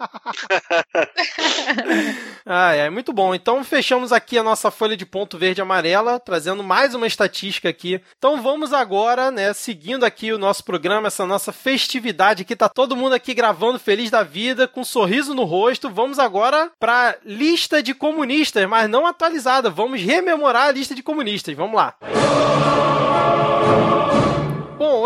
ah, 2.47 2.73
é 2.73 2.89
muito 2.89 3.13
bom. 3.13 3.35
Então 3.35 3.65
fechamos 3.65 4.13
aqui 4.13 4.39
a 4.39 4.45
nossa 4.45 4.71
folha 4.71 4.97
de 4.97 5.05
ponto 5.05 5.37
verde 5.37 5.61
e 5.61 5.63
amarela, 5.63 6.21
trazendo 6.21 6.63
mais 6.63 6.95
uma 6.95 7.09
estatística 7.09 7.69
aqui. 7.69 8.01
Então 8.17 8.41
vamos 8.41 8.73
agora, 8.73 9.33
né, 9.33 9.53
seguindo 9.53 10.05
aqui 10.05 10.33
o 10.33 10.39
nosso 10.39 10.63
programa, 10.63 11.09
essa 11.09 11.27
nossa 11.27 11.53
festividade 11.53 12.43
aqui, 12.43 12.55
tá 12.55 12.69
todo 12.69 12.95
mundo 12.95 13.15
aqui 13.15 13.35
gravando 13.35 13.81
feliz 13.81 14.11
da 14.11 14.23
vida, 14.23 14.69
com 14.69 14.83
um 14.83 14.85
sorriso 14.85 15.35
no 15.35 15.43
rosto. 15.43 15.91
Vamos 15.91 16.21
agora 16.21 16.71
para 16.79 17.17
lista 17.27 17.83
de 17.83 17.95
comunistas, 17.95 18.65
mas 18.69 18.89
não 18.89 19.09
atualizada. 19.09 19.69
Vamos 19.69 20.01
rememorar 20.01 20.69
a 20.69 20.73
lista 20.73 20.95
de 20.95 21.03
comunistas. 21.03 21.57
Vamos 21.57 21.75
lá. 21.75 21.97
Bom, 22.01 22.60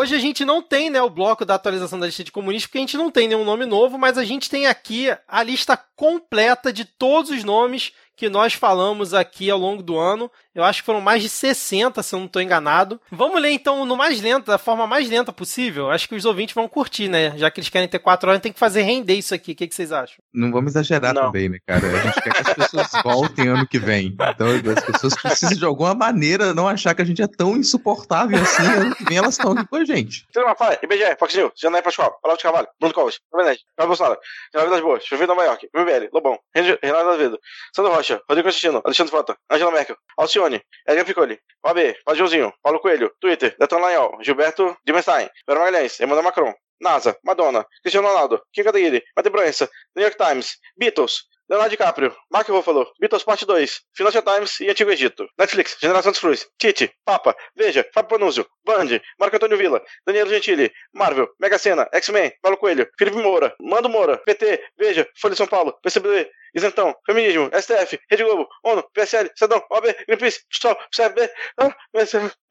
hoje 0.05 0.15
a 0.15 0.19
gente 0.19 0.45
não 0.45 0.61
tem 0.61 0.91
né, 0.91 1.01
o 1.01 1.09
bloco 1.09 1.47
da 1.47 1.55
atualização 1.55 1.99
da 1.99 2.05
lista 2.05 2.23
de 2.23 2.31
comunistas, 2.31 2.67
porque 2.67 2.77
a 2.77 2.83
gente 2.83 2.97
não 2.97 3.11
tem 3.11 3.27
nenhum 3.27 3.45
nome 3.45 3.65
novo, 3.65 3.97
mas 3.99 4.19
a 4.19 4.25
gente 4.25 4.51
tem 4.51 4.67
aqui 4.67 5.07
a 5.27 5.43
lista 5.43 5.79
completa 5.97 6.71
de 6.71 6.85
todos 6.85 7.31
os 7.31 7.43
nomes 7.43 7.93
que 8.15 8.29
nós 8.29 8.53
falamos 8.53 9.15
aqui 9.15 9.51
ao 9.51 9.59
longo 9.59 9.83
do 9.83 9.99
ano. 9.99 10.31
Eu 10.55 10.63
acho 10.65 10.83
que 10.83 10.87
foram 10.87 11.01
mais 11.01 11.23
de 11.23 11.29
60, 11.29 12.03
se 12.03 12.15
eu 12.15 12.19
não 12.19 12.27
estou 12.27 12.41
enganado. 12.41 13.01
Vamos 13.11 13.41
ler 13.41 13.51
então 13.51 13.85
no 13.85 13.97
mais 13.97 14.21
lento, 14.21 14.47
da 14.47 14.59
forma 14.59 14.87
mais 14.87 15.09
lenta 15.09 15.33
possível. 15.33 15.91
Acho 15.91 16.09
que 16.09 16.15
os 16.15 16.25
ouvintes 16.25 16.55
vão 16.55 16.69
curtir, 16.69 17.09
né? 17.09 17.37
Já 17.37 17.51
que 17.51 17.61
eles 17.61 17.69
querem 17.69 17.89
ter 17.89 17.99
4 17.99 18.29
horas, 18.29 18.43
tem 18.43 18.53
que 18.53 18.59
fazer 18.59 18.83
render 18.83 19.15
isso 19.15 19.35
aqui. 19.35 19.53
O 19.53 19.57
que, 19.57 19.67
que 19.67 19.75
vocês 19.75 19.91
acham? 19.91 20.17
Não 20.33 20.53
vamos 20.53 20.73
exagerar 20.73 21.13
não. 21.13 21.27
também, 21.27 21.49
né, 21.49 21.59
cara? 21.67 21.87
A 21.87 21.99
gente 21.99 22.23
quer 22.23 22.33
que 22.33 22.51
as 22.51 22.55
pessoas 22.55 22.91
voltem 23.03 23.49
ano 23.49 23.67
que 23.67 23.79
vem. 23.79 24.15
Então 24.15 24.47
as 24.77 24.85
pessoas 24.85 25.15
precisam 25.15 25.59
de 25.59 25.65
alguma 25.65 25.95
maneira 25.95 26.55
não 26.55 26.69
achar 26.69 26.95
que 26.95 27.03
a 27.03 27.05
gente 27.05 27.23
é 27.23 27.27
tão 27.27 27.57
insuportável 27.57 28.41
assim. 28.41 28.65
Ano 28.65 28.95
que 28.95 29.05
vem 29.05 29.19
elas 29.19 29.37
estão 29.37 29.53
aqui 29.53 29.67
com 29.67 29.77
a 29.77 29.85
gente. 29.85 30.27
Cinema, 30.33 30.55
fala, 30.55 30.79
IBGE, 30.83 31.17
Fox 31.19 31.35
News, 31.35 31.53
Janaí 31.57 31.83
Pascoal, 31.83 32.19
Olavo 32.23 32.39
de 32.39 32.43
Carvalho, 32.43 32.69
Bruno 32.79 32.95
Covas, 32.95 33.19
Jovem 33.33 33.57
Carlos 33.77 33.99
Bolsonaro, 33.99 34.21
Renato 34.53 34.71
das 34.71 34.81
Boas, 34.81 35.05
Chovido 35.05 35.29
Nova 35.29 35.45
York, 35.45 35.69
MBL, 35.75 36.09
Lobão, 36.13 36.39
Renato 36.55 37.09
Azevedo, 37.09 37.39
Sandro 37.75 37.93
Rocha, 37.93 38.21
Rodrigo 38.29 38.49
Constantino, 38.49 38.83
Alexandre 38.85 39.11
Frota, 39.11 39.37
Angela 39.51 39.71
Merkel, 39.73 39.97
Alcione, 40.17 40.44
Edgar 40.87 41.05
Piccoli, 41.05 41.39
OAB, 41.63 41.95
Padre 42.05 42.19
Joãozinho, 42.19 42.53
Paulo 42.63 42.81
Coelho, 42.81 43.11
Twitter, 43.21 43.55
Deton 43.59 43.81
Lanhol, 43.81 44.19
Gilberto 44.23 44.77
Dimenstein, 44.85 45.29
Vera 45.47 45.61
Magalhães, 45.61 46.01
Emmanuel 46.01 46.25
Macron, 46.25 46.55
NASA, 46.81 47.17
Madonna, 47.25 47.65
Cristiano 47.83 48.09
Ronaldo, 48.09 48.43
Kim 48.53 48.65
Kataguiri, 48.65 49.03
Matheus 49.17 49.33
Brança, 49.33 49.69
New 49.95 50.03
York 50.03 50.17
Times, 50.17 50.59
Beatles, 50.77 51.29
Leonardo 51.49 51.71
DiCaprio, 51.71 52.17
Mark 52.31 52.49
Ruffalo, 52.49 52.91
Beatles 52.99 53.23
Parte 53.23 53.45
2, 53.45 53.83
Financial 53.95 54.23
Times 54.23 54.61
e 54.61 54.71
Antigo 54.71 54.91
Egito, 54.91 55.29
Netflix, 55.39 55.77
Generação 55.79 56.11
dos 56.11 56.21
Cruz, 56.21 56.47
Tite, 56.59 56.91
Papa, 57.05 57.37
Veja, 57.55 57.87
Fábio 57.93 58.19
Panúzio, 58.19 58.47
Band, 58.65 58.99
Marco 59.19 59.37
Antônio 59.37 59.59
Villa, 59.59 59.83
Daniel 60.07 60.27
Gentili, 60.27 60.73
Marvel, 60.95 61.29
Mega 61.39 61.59
Sena, 61.59 61.87
X-Men, 61.93 62.33
Paulo 62.41 62.57
Coelho, 62.57 62.89
Felipe 62.99 63.19
Moura, 63.19 63.55
Mando 63.61 63.91
Moura, 63.91 64.17
PT, 64.19 64.65
Veja, 64.79 65.07
Folha 65.21 65.33
de 65.33 65.39
São 65.39 65.47
Paulo, 65.47 65.79
PCB, 65.83 66.31
Isentão, 66.55 66.95
Feminismo, 67.05 67.51
STF, 67.53 67.99
Rede 68.09 68.25
Globo, 68.25 68.49
ONU, 68.63 68.83
PSL, 68.95 69.31
Sedão, 69.35 69.63
OAB, 69.71 69.87
Greenpeace, 70.07 70.41
STOL, 70.51 70.77
CFB, 70.95 71.29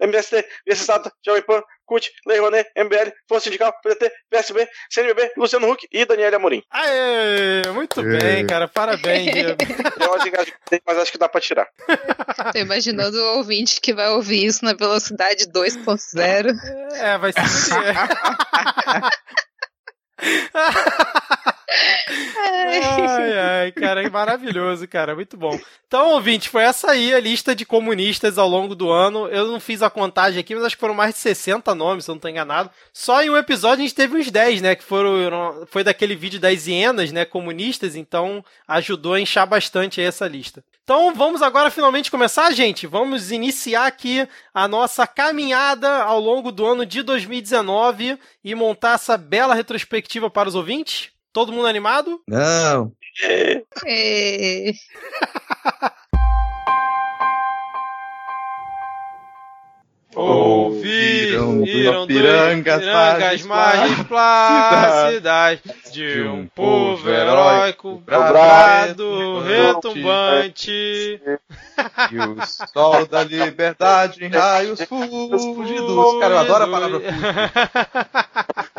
MST, 0.02 0.46
Viessado, 0.68 1.12
Jovem 1.26 1.42
Pan, 1.42 1.64
CUT, 1.86 2.10
Lei 2.26 2.40
Rouanet, 2.40 2.70
MBL, 2.76 3.12
Força 3.28 3.46
Sindical, 3.46 3.74
PDT, 3.82 4.12
PSB, 4.30 4.68
CNBB, 4.90 5.32
Luciano 5.38 5.70
Huck 5.72 5.88
e 5.92 6.06
Daniel 6.06 6.36
Amorim. 6.36 6.64
Aê, 6.72 7.64
muito 7.74 8.00
Aê. 8.02 8.18
bem, 8.18 8.48
cara, 8.48 8.68
parabéns. 8.68 9.28
Eu 10.00 10.14
acho 10.16 10.26
que 10.32 10.82
mas 10.86 10.98
acho 10.98 11.12
que 11.12 11.18
dá 11.18 11.30
pra 11.30 11.42
tirar. 11.42 11.68
Tô 12.52 12.60
imaginando 12.60 13.18
o 13.18 13.38
ouvinte 13.38 13.80
que 13.82 13.94
vai 13.94 14.10
ouvir 14.10 14.46
isso 14.46 14.64
na 14.66 14.74
velocidade 14.74 15.46
2.0. 15.48 16.54
É, 16.94 17.18
vai 17.18 17.32
ser. 17.34 17.44
ai, 22.38 23.40
ai, 23.40 23.72
cara, 23.72 24.04
é 24.04 24.10
maravilhoso, 24.10 24.88
cara, 24.88 25.16
muito 25.16 25.38
bom. 25.38 25.58
Então, 25.88 26.12
ouvinte, 26.12 26.50
foi 26.50 26.64
essa 26.64 26.92
aí 26.92 27.14
a 27.14 27.20
lista 27.20 27.56
de 27.56 27.66
comunistas 27.66 28.38
ao 28.38 28.48
longo 28.48 28.76
do 28.76 28.90
ano. 28.90 29.28
Eu 29.28 29.48
não 29.48 29.60
fiz 29.60 29.82
a 29.82 29.90
contagem 29.90 30.40
aqui, 30.40 30.56
mas 30.56 30.64
acho 30.64 30.76
que 30.76 30.80
foram 30.80 30.94
mais 30.94 31.14
de 31.14 31.20
60 31.20 31.74
nomes, 31.76 32.06
se 32.06 32.12
eu 32.12 32.16
não 32.16 32.20
tô 32.20 32.28
enganado. 32.28 32.70
Só 32.92 33.24
em 33.24 33.30
um 33.30 33.38
episódio 33.38 33.84
a 33.84 33.88
gente 33.88 33.96
teve 33.96 34.18
uns 34.18 34.30
10, 34.30 34.62
né, 34.62 34.76
que 34.76 34.84
foram 34.84 35.66
foi 35.68 35.84
daquele 35.84 36.16
vídeo 36.16 36.40
das 36.40 36.68
hienas, 36.68 37.12
né, 37.12 37.26
comunistas, 37.26 37.96
então 37.96 38.44
ajudou 38.68 39.14
a 39.14 39.20
inchar 39.20 39.48
bastante 39.48 40.02
essa 40.02 40.28
lista. 40.28 40.64
Então 40.84 41.14
vamos 41.14 41.42
agora 41.42 41.72
finalmente 41.72 42.12
começar, 42.12 42.52
gente. 42.52 42.86
Vamos 42.86 43.32
iniciar 43.32 43.86
aqui 43.86 44.28
a 44.54 44.68
nossa 44.68 45.08
caminhada 45.08 46.04
ao 46.04 46.20
longo 46.20 46.52
do 46.52 46.66
ano 46.66 46.86
de 46.86 47.02
2019 47.02 48.20
e 48.44 48.54
montar 48.54 48.96
essa 48.96 49.18
bela 49.18 49.56
retrospectiva 49.56 50.30
para 50.30 50.50
os 50.50 50.56
ouvintes. 50.56 51.13
Todo 51.34 51.52
mundo 51.52 51.68
animado? 51.68 52.22
Não. 52.28 52.92
É. 53.84 54.72
Ouviram 60.16 61.64
viram 61.64 62.06
pirangas, 62.06 62.80
pirangas 62.80 63.42
mais 63.44 64.04
plácidas 64.06 65.60
de 65.92 66.22
um 66.22 66.46
povo 66.46 67.10
heróico, 67.10 67.96
bravado, 68.06 69.40
retumbante. 69.40 71.20
E 72.12 72.18
o 72.18 72.38
sol 72.72 73.06
da 73.08 73.24
liberdade 73.24 74.24
em 74.24 74.30
raios 74.30 74.80
fugidos. 74.84 76.20
Cara, 76.20 76.36
eu 76.36 76.38
adoro 76.38 76.64
a 76.64 76.68
palavra 76.68 77.00
fugidos. 77.00 78.73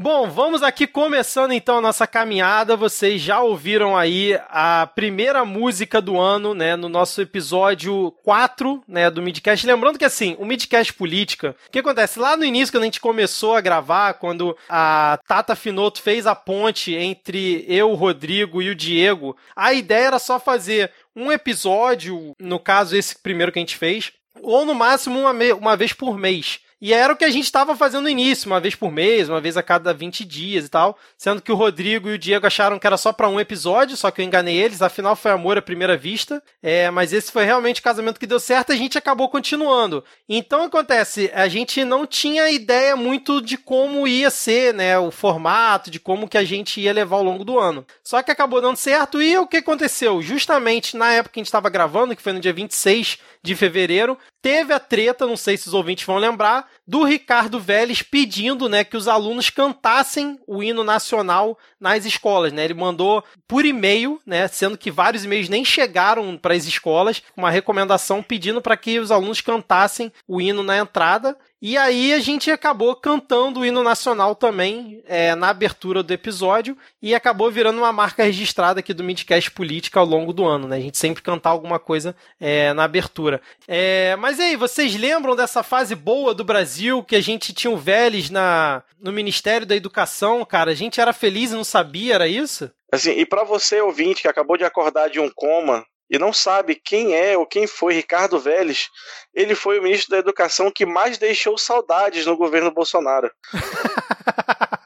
Bom, 0.00 0.30
vamos 0.30 0.62
aqui 0.62 0.86
começando 0.86 1.50
então 1.50 1.78
a 1.78 1.80
nossa 1.80 2.06
caminhada. 2.06 2.76
Vocês 2.76 3.20
já 3.20 3.40
ouviram 3.40 3.96
aí 3.96 4.38
a 4.48 4.86
primeira 4.86 5.44
música 5.44 6.00
do 6.00 6.16
ano, 6.20 6.54
né, 6.54 6.76
no 6.76 6.88
nosso 6.88 7.20
episódio 7.20 8.12
4, 8.22 8.80
né, 8.86 9.10
do 9.10 9.20
Midcast. 9.20 9.66
Lembrando 9.66 9.98
que 9.98 10.04
assim, 10.04 10.36
o 10.38 10.46
Midcast 10.46 10.94
Política, 10.94 11.56
o 11.66 11.70
que 11.72 11.80
acontece 11.80 12.20
lá 12.20 12.36
no 12.36 12.44
início 12.44 12.72
quando 12.72 12.84
a 12.84 12.86
gente 12.86 13.00
começou 13.00 13.56
a 13.56 13.60
gravar, 13.60 14.14
quando 14.14 14.56
a 14.68 15.18
Tata 15.26 15.56
Finoto 15.56 16.00
fez 16.00 16.28
a 16.28 16.34
ponte 16.36 16.94
entre 16.94 17.64
eu, 17.66 17.90
o 17.90 17.96
Rodrigo 17.96 18.62
e 18.62 18.70
o 18.70 18.76
Diego, 18.76 19.36
a 19.56 19.74
ideia 19.74 20.06
era 20.06 20.20
só 20.20 20.38
fazer 20.38 20.92
um 21.16 21.32
episódio, 21.32 22.36
no 22.38 22.60
caso 22.60 22.96
esse 22.96 23.18
primeiro 23.18 23.50
que 23.50 23.58
a 23.58 23.62
gente 23.62 23.76
fez, 23.76 24.12
ou 24.40 24.64
no 24.64 24.76
máximo 24.76 25.18
uma, 25.18 25.32
uma 25.54 25.76
vez 25.76 25.92
por 25.92 26.16
mês. 26.16 26.60
E 26.80 26.92
era 26.92 27.12
o 27.12 27.16
que 27.16 27.24
a 27.24 27.30
gente 27.30 27.44
estava 27.44 27.74
fazendo 27.74 28.04
no 28.04 28.08
início, 28.08 28.46
uma 28.46 28.60
vez 28.60 28.74
por 28.74 28.92
mês, 28.92 29.28
uma 29.28 29.40
vez 29.40 29.56
a 29.56 29.62
cada 29.62 29.92
20 29.92 30.24
dias 30.24 30.66
e 30.66 30.68
tal. 30.68 30.96
Sendo 31.16 31.42
que 31.42 31.50
o 31.50 31.56
Rodrigo 31.56 32.08
e 32.08 32.14
o 32.14 32.18
Diego 32.18 32.46
acharam 32.46 32.78
que 32.78 32.86
era 32.86 32.96
só 32.96 33.12
para 33.12 33.28
um 33.28 33.40
episódio, 33.40 33.96
só 33.96 34.10
que 34.10 34.20
eu 34.20 34.24
enganei 34.24 34.56
eles. 34.56 34.80
Afinal, 34.80 35.16
foi 35.16 35.32
amor 35.32 35.58
à 35.58 35.62
primeira 35.62 35.96
vista. 35.96 36.42
É, 36.62 36.88
mas 36.90 37.12
esse 37.12 37.32
foi 37.32 37.44
realmente 37.44 37.80
o 37.80 37.84
casamento 37.84 38.20
que 38.20 38.26
deu 38.26 38.38
certo 38.38 38.70
e 38.70 38.74
a 38.74 38.78
gente 38.78 38.96
acabou 38.96 39.28
continuando. 39.28 40.04
Então 40.28 40.62
acontece, 40.62 41.30
a 41.34 41.48
gente 41.48 41.84
não 41.84 42.06
tinha 42.06 42.48
ideia 42.50 42.94
muito 42.94 43.42
de 43.42 43.56
como 43.56 44.06
ia 44.06 44.30
ser, 44.30 44.72
né? 44.72 44.96
O 44.98 45.10
formato, 45.10 45.90
de 45.90 45.98
como 45.98 46.28
que 46.28 46.38
a 46.38 46.44
gente 46.44 46.80
ia 46.80 46.92
levar 46.92 47.16
ao 47.16 47.24
longo 47.24 47.44
do 47.44 47.58
ano. 47.58 47.84
Só 48.04 48.22
que 48.22 48.30
acabou 48.30 48.60
dando 48.60 48.76
certo 48.76 49.20
e 49.20 49.36
o 49.36 49.48
que 49.48 49.56
aconteceu? 49.56 50.22
Justamente 50.22 50.96
na 50.96 51.12
época 51.12 51.34
que 51.34 51.40
a 51.40 51.42
gente 51.42 51.48
estava 51.48 51.68
gravando, 51.68 52.14
que 52.14 52.22
foi 52.22 52.32
no 52.32 52.40
dia 52.40 52.52
26 52.52 53.18
de 53.42 53.54
fevereiro, 53.54 54.18
teve 54.42 54.72
a 54.72 54.78
treta, 54.78 55.26
não 55.26 55.36
sei 55.36 55.56
se 55.56 55.68
os 55.68 55.74
ouvintes 55.74 56.04
vão 56.04 56.16
lembrar, 56.16 56.68
do 56.86 57.04
Ricardo 57.04 57.60
Vélez 57.60 58.02
pedindo, 58.02 58.68
né, 58.68 58.84
que 58.84 58.96
os 58.96 59.08
alunos 59.08 59.50
cantassem 59.50 60.38
o 60.46 60.62
hino 60.62 60.82
nacional 60.82 61.58
nas 61.80 62.04
escolas, 62.04 62.52
né? 62.52 62.64
Ele 62.64 62.74
mandou 62.74 63.22
por 63.46 63.64
e-mail, 63.64 64.20
né, 64.24 64.48
sendo 64.48 64.78
que 64.78 64.90
vários 64.90 65.24
e-mails 65.24 65.48
nem 65.48 65.64
chegaram 65.64 66.36
para 66.36 66.54
as 66.54 66.64
escolas, 66.66 67.22
uma 67.36 67.50
recomendação 67.50 68.22
pedindo 68.22 68.62
para 68.62 68.76
que 68.76 68.98
os 68.98 69.10
alunos 69.10 69.40
cantassem 69.40 70.12
o 70.26 70.40
hino 70.40 70.62
na 70.62 70.78
entrada. 70.78 71.36
E 71.60 71.76
aí 71.76 72.12
a 72.12 72.20
gente 72.20 72.50
acabou 72.52 72.94
cantando 72.94 73.60
o 73.60 73.66
hino 73.66 73.82
nacional 73.82 74.36
também 74.36 75.02
é, 75.06 75.34
na 75.34 75.48
abertura 75.48 76.04
do 76.04 76.12
episódio 76.12 76.76
e 77.02 77.14
acabou 77.14 77.50
virando 77.50 77.78
uma 77.78 77.92
marca 77.92 78.22
registrada 78.22 78.78
aqui 78.78 78.94
do 78.94 79.02
Midcast 79.02 79.50
Política 79.50 79.98
ao 79.98 80.06
longo 80.06 80.32
do 80.32 80.44
ano, 80.44 80.68
né? 80.68 80.76
A 80.76 80.80
gente 80.80 80.96
sempre 80.96 81.20
cantar 81.20 81.50
alguma 81.50 81.80
coisa 81.80 82.14
é, 82.38 82.72
na 82.74 82.84
abertura. 82.84 83.40
É, 83.66 84.14
mas 84.16 84.38
aí, 84.38 84.54
vocês 84.54 84.94
lembram 84.94 85.34
dessa 85.34 85.64
fase 85.64 85.96
boa 85.96 86.32
do 86.32 86.44
Brasil 86.44 87.02
que 87.02 87.16
a 87.16 87.20
gente 87.20 87.52
tinha 87.52 87.72
o 87.72 87.76
Vélez 87.76 88.30
na, 88.30 88.84
no 89.00 89.12
Ministério 89.12 89.66
da 89.66 89.74
Educação, 89.74 90.44
cara? 90.44 90.70
A 90.70 90.76
gente 90.76 91.00
era 91.00 91.12
feliz 91.12 91.50
e 91.50 91.56
não 91.56 91.64
sabia, 91.64 92.14
era 92.14 92.28
isso? 92.28 92.70
Assim, 92.92 93.10
e 93.10 93.26
para 93.26 93.42
você 93.42 93.80
ouvinte 93.80 94.22
que 94.22 94.28
acabou 94.28 94.56
de 94.56 94.64
acordar 94.64 95.10
de 95.10 95.18
um 95.18 95.30
coma, 95.34 95.84
e 96.10 96.18
não 96.18 96.32
sabe 96.32 96.74
quem 96.74 97.14
é 97.14 97.36
ou 97.36 97.46
quem 97.46 97.66
foi 97.66 97.94
Ricardo 97.94 98.38
Vélez, 98.38 98.88
ele 99.34 99.54
foi 99.54 99.78
o 99.78 99.82
ministro 99.82 100.10
da 100.10 100.18
Educação 100.18 100.70
que 100.70 100.86
mais 100.86 101.18
deixou 101.18 101.58
saudades 101.58 102.24
no 102.26 102.36
governo 102.36 102.70
Bolsonaro. 102.70 103.30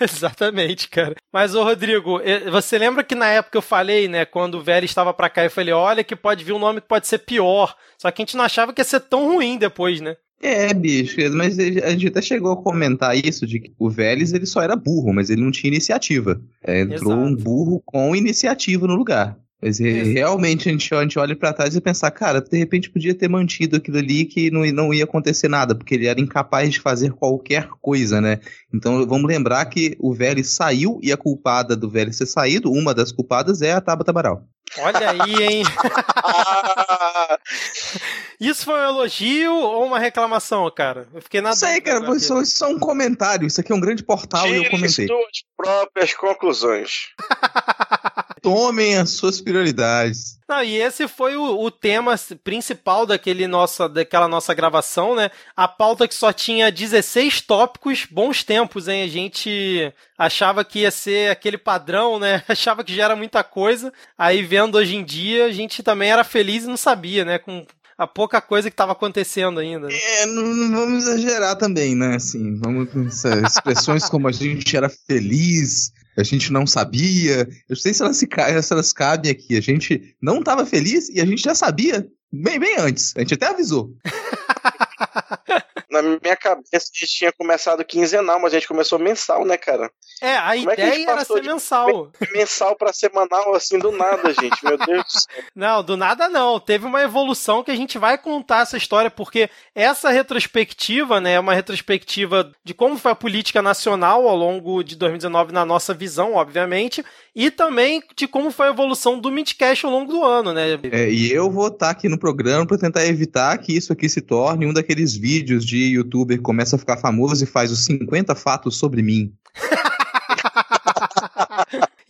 Exatamente, 0.00 0.88
cara. 0.88 1.14
Mas, 1.32 1.54
ô 1.54 1.62
Rodrigo, 1.62 2.20
você 2.50 2.78
lembra 2.78 3.02
que 3.02 3.14
na 3.14 3.28
época 3.30 3.58
eu 3.58 3.62
falei, 3.62 4.08
né, 4.08 4.24
quando 4.24 4.56
o 4.56 4.62
Vélez 4.62 4.90
estava 4.90 5.12
pra 5.12 5.30
cá, 5.30 5.44
eu 5.44 5.50
falei, 5.50 5.72
olha 5.72 6.04
que 6.04 6.14
pode 6.14 6.44
vir 6.44 6.52
um 6.52 6.58
nome 6.58 6.80
que 6.80 6.88
pode 6.88 7.06
ser 7.06 7.18
pior. 7.18 7.74
Só 7.98 8.10
que 8.10 8.22
a 8.22 8.24
gente 8.24 8.36
não 8.36 8.44
achava 8.44 8.72
que 8.72 8.80
ia 8.80 8.84
ser 8.84 9.00
tão 9.00 9.26
ruim 9.26 9.56
depois, 9.56 10.00
né? 10.00 10.16
É, 10.42 10.74
bicho, 10.74 11.16
mas 11.32 11.58
a 11.58 11.90
gente 11.90 12.08
até 12.08 12.20
chegou 12.20 12.52
a 12.52 12.62
comentar 12.62 13.16
isso, 13.16 13.46
de 13.46 13.60
que 13.60 13.72
o 13.78 13.88
Vélez 13.88 14.32
ele 14.34 14.44
só 14.44 14.60
era 14.60 14.76
burro, 14.76 15.10
mas 15.12 15.30
ele 15.30 15.40
não 15.42 15.50
tinha 15.50 15.72
iniciativa. 15.72 16.38
É, 16.62 16.82
entrou 16.82 17.12
Exato. 17.12 17.28
um 17.28 17.34
burro 17.34 17.82
com 17.84 18.14
iniciativa 18.14 18.86
no 18.86 18.94
lugar. 18.94 19.38
Mas 19.64 19.78
realmente 19.78 20.68
a 20.68 20.72
gente, 20.72 20.94
a 20.94 21.00
gente 21.00 21.18
olha 21.18 21.34
para 21.34 21.54
trás 21.54 21.74
e 21.74 21.80
pensar, 21.80 22.10
cara, 22.10 22.38
de 22.38 22.58
repente 22.58 22.90
podia 22.90 23.14
ter 23.14 23.30
mantido 23.30 23.76
aquilo 23.76 23.96
ali 23.96 24.26
que 24.26 24.50
não, 24.50 24.60
não 24.66 24.92
ia 24.92 25.04
acontecer 25.04 25.48
nada, 25.48 25.74
porque 25.74 25.94
ele 25.94 26.06
era 26.06 26.20
incapaz 26.20 26.70
de 26.70 26.80
fazer 26.80 27.12
qualquer 27.12 27.66
coisa, 27.80 28.20
né? 28.20 28.40
Então 28.74 29.06
vamos 29.06 29.26
lembrar 29.26 29.64
que 29.64 29.96
o 29.98 30.12
Vélez 30.12 30.52
saiu 30.52 31.00
e 31.02 31.10
a 31.10 31.16
culpada 31.16 31.74
do 31.74 31.88
Vélez 31.88 32.18
ter 32.18 32.26
saído, 32.26 32.70
uma 32.70 32.92
das 32.92 33.10
culpadas 33.10 33.62
é 33.62 33.72
a 33.72 33.80
Tabata 33.80 34.12
Baral. 34.12 34.42
Olha 34.78 35.10
aí, 35.10 35.42
hein? 35.42 35.62
Isso 38.38 38.66
foi 38.66 38.74
um 38.74 38.84
elogio 38.84 39.54
ou 39.54 39.86
uma 39.86 39.98
reclamação, 39.98 40.70
cara? 40.70 41.08
Eu 41.14 41.22
fiquei 41.22 41.40
na 41.40 41.52
Isso 41.52 41.64
aí, 41.64 41.80
cara, 41.80 42.04
foi 42.04 42.18
só, 42.18 42.44
só 42.44 42.68
um 42.68 42.78
comentário. 42.78 43.46
Isso 43.46 43.60
aqui 43.60 43.72
é 43.72 43.74
um 43.74 43.80
grande 43.80 44.02
portal 44.02 44.42
Tire 44.42 44.58
e 44.58 44.64
eu 44.64 44.70
comentei. 44.70 45.06
suas 45.06 45.44
próprias 45.56 46.12
conclusões. 46.14 47.14
Tomem 48.44 48.98
as 48.98 49.08
suas 49.08 49.40
prioridades. 49.40 50.38
Não, 50.46 50.62
e 50.62 50.76
esse 50.76 51.08
foi 51.08 51.34
o, 51.34 51.62
o, 51.62 51.70
tema 51.70 52.14
principal 52.44 53.06
daquele 53.06 53.46
nossa, 53.46 53.88
daquela 53.88 54.28
nossa 54.28 54.52
gravação, 54.52 55.14
né? 55.14 55.30
A 55.56 55.66
pauta 55.66 56.06
que 56.06 56.14
só 56.14 56.30
tinha 56.30 56.70
16 56.70 57.40
tópicos, 57.40 58.06
bons 58.10 58.44
tempos, 58.44 58.86
hein? 58.86 59.02
A 59.02 59.08
gente 59.08 59.90
achava 60.18 60.62
que 60.62 60.80
ia 60.80 60.90
ser 60.90 61.30
aquele 61.30 61.56
padrão, 61.56 62.18
né? 62.18 62.42
Achava 62.46 62.84
que 62.84 62.94
já 62.94 63.04
era 63.04 63.16
muita 63.16 63.42
coisa. 63.42 63.90
Aí 64.18 64.42
vendo 64.42 64.76
hoje 64.76 64.94
em 64.94 65.02
dia, 65.02 65.46
a 65.46 65.50
gente 65.50 65.82
também 65.82 66.10
era 66.10 66.22
feliz 66.22 66.64
e 66.64 66.68
não 66.68 66.76
sabia, 66.76 67.24
né? 67.24 67.38
Com 67.38 67.66
a 67.96 68.06
pouca 68.06 68.42
coisa 68.42 68.68
que 68.68 68.74
estava 68.74 68.92
acontecendo 68.92 69.58
ainda. 69.58 69.88
É, 69.90 70.26
não, 70.26 70.42
não, 70.42 70.80
vamos 70.80 71.06
exagerar 71.06 71.56
também, 71.56 71.94
né? 71.94 72.16
Assim, 72.16 72.58
vamos 72.58 72.90
expressões 73.24 74.06
como 74.06 74.28
a 74.28 74.32
gente 74.32 74.76
era 74.76 74.90
feliz, 74.90 75.92
a 76.16 76.22
gente 76.22 76.52
não 76.52 76.66
sabia. 76.66 77.48
Eu 77.68 77.76
sei 77.76 77.92
se 77.94 78.02
elas, 78.02 78.16
se, 78.16 78.26
se 78.26 78.72
elas 78.72 78.92
cabem 78.92 79.30
aqui. 79.30 79.56
A 79.56 79.60
gente 79.60 80.14
não 80.20 80.38
estava 80.38 80.64
feliz 80.66 81.08
e 81.08 81.20
a 81.20 81.24
gente 81.24 81.42
já 81.42 81.54
sabia 81.54 82.06
bem, 82.32 82.58
bem 82.58 82.76
antes. 82.78 83.12
A 83.16 83.20
gente 83.20 83.34
até 83.34 83.46
avisou. 83.46 83.94
Na 86.02 86.18
minha 86.22 86.36
cabeça 86.36 86.90
a 86.94 86.98
gente 86.98 87.12
tinha 87.12 87.32
começado 87.32 87.84
quinzenal, 87.84 88.40
mas 88.40 88.52
a 88.52 88.58
gente 88.58 88.68
começou 88.68 88.98
mensal, 88.98 89.44
né, 89.44 89.56
cara? 89.56 89.90
É, 90.20 90.36
a 90.36 90.54
Como 90.56 90.72
ideia 90.72 91.04
é 91.04 91.08
a 91.08 91.12
era 91.12 91.24
ser 91.24 91.42
mensal. 91.42 92.10
Mensal 92.32 92.76
para 92.76 92.92
semanal, 92.92 93.54
assim, 93.54 93.78
do 93.78 93.92
nada, 93.92 94.32
gente. 94.32 94.64
Meu 94.64 94.76
Deus 94.78 95.04
do 95.04 95.10
céu. 95.10 95.44
Não, 95.54 95.82
do 95.82 95.96
nada 95.96 96.28
não. 96.28 96.58
Teve 96.58 96.86
uma 96.86 97.02
evolução 97.02 97.62
que 97.62 97.70
a 97.70 97.76
gente 97.76 97.98
vai 97.98 98.18
contar 98.18 98.62
essa 98.62 98.76
história, 98.76 99.10
porque 99.10 99.48
essa 99.74 100.10
retrospectiva, 100.10 101.20
né, 101.20 101.34
é 101.34 101.40
uma 101.40 101.54
retrospectiva 101.54 102.50
de 102.64 102.74
como 102.74 102.98
foi 102.98 103.12
a 103.12 103.16
política 103.16 103.62
nacional 103.62 104.26
ao 104.28 104.36
longo 104.36 104.82
de 104.82 104.96
2019 104.96 105.52
na 105.52 105.64
nossa 105.64 105.94
visão, 105.94 106.34
obviamente, 106.34 107.04
e 107.34 107.50
também 107.50 108.02
de 108.16 108.28
como 108.28 108.50
foi 108.50 108.68
a 108.68 108.70
evolução 108.70 109.18
do 109.18 109.30
Midcast 109.30 109.84
ao 109.84 109.92
longo 109.92 110.12
do 110.12 110.22
ano, 110.22 110.52
né? 110.52 110.78
É, 110.84 111.10
e 111.10 111.32
eu 111.32 111.50
vou 111.50 111.66
estar 111.66 111.86
tá 111.86 111.90
aqui 111.90 112.08
no 112.08 112.18
programa 112.18 112.66
para 112.66 112.78
tentar 112.78 113.06
evitar 113.06 113.58
que 113.58 113.76
isso 113.76 113.92
aqui 113.92 114.08
se 114.08 114.20
torne 114.20 114.66
um 114.66 114.72
daqueles 114.72 115.16
vídeos 115.16 115.64
de 115.64 115.78
youtuber 115.94 116.36
que 116.36 116.42
começa 116.42 116.76
a 116.76 116.78
ficar 116.78 116.96
famoso 116.96 117.42
e 117.42 117.46
faz 117.46 117.70
os 117.72 117.84
50 117.84 118.34
fatos 118.34 118.76
sobre 118.76 119.02
mim. 119.02 119.32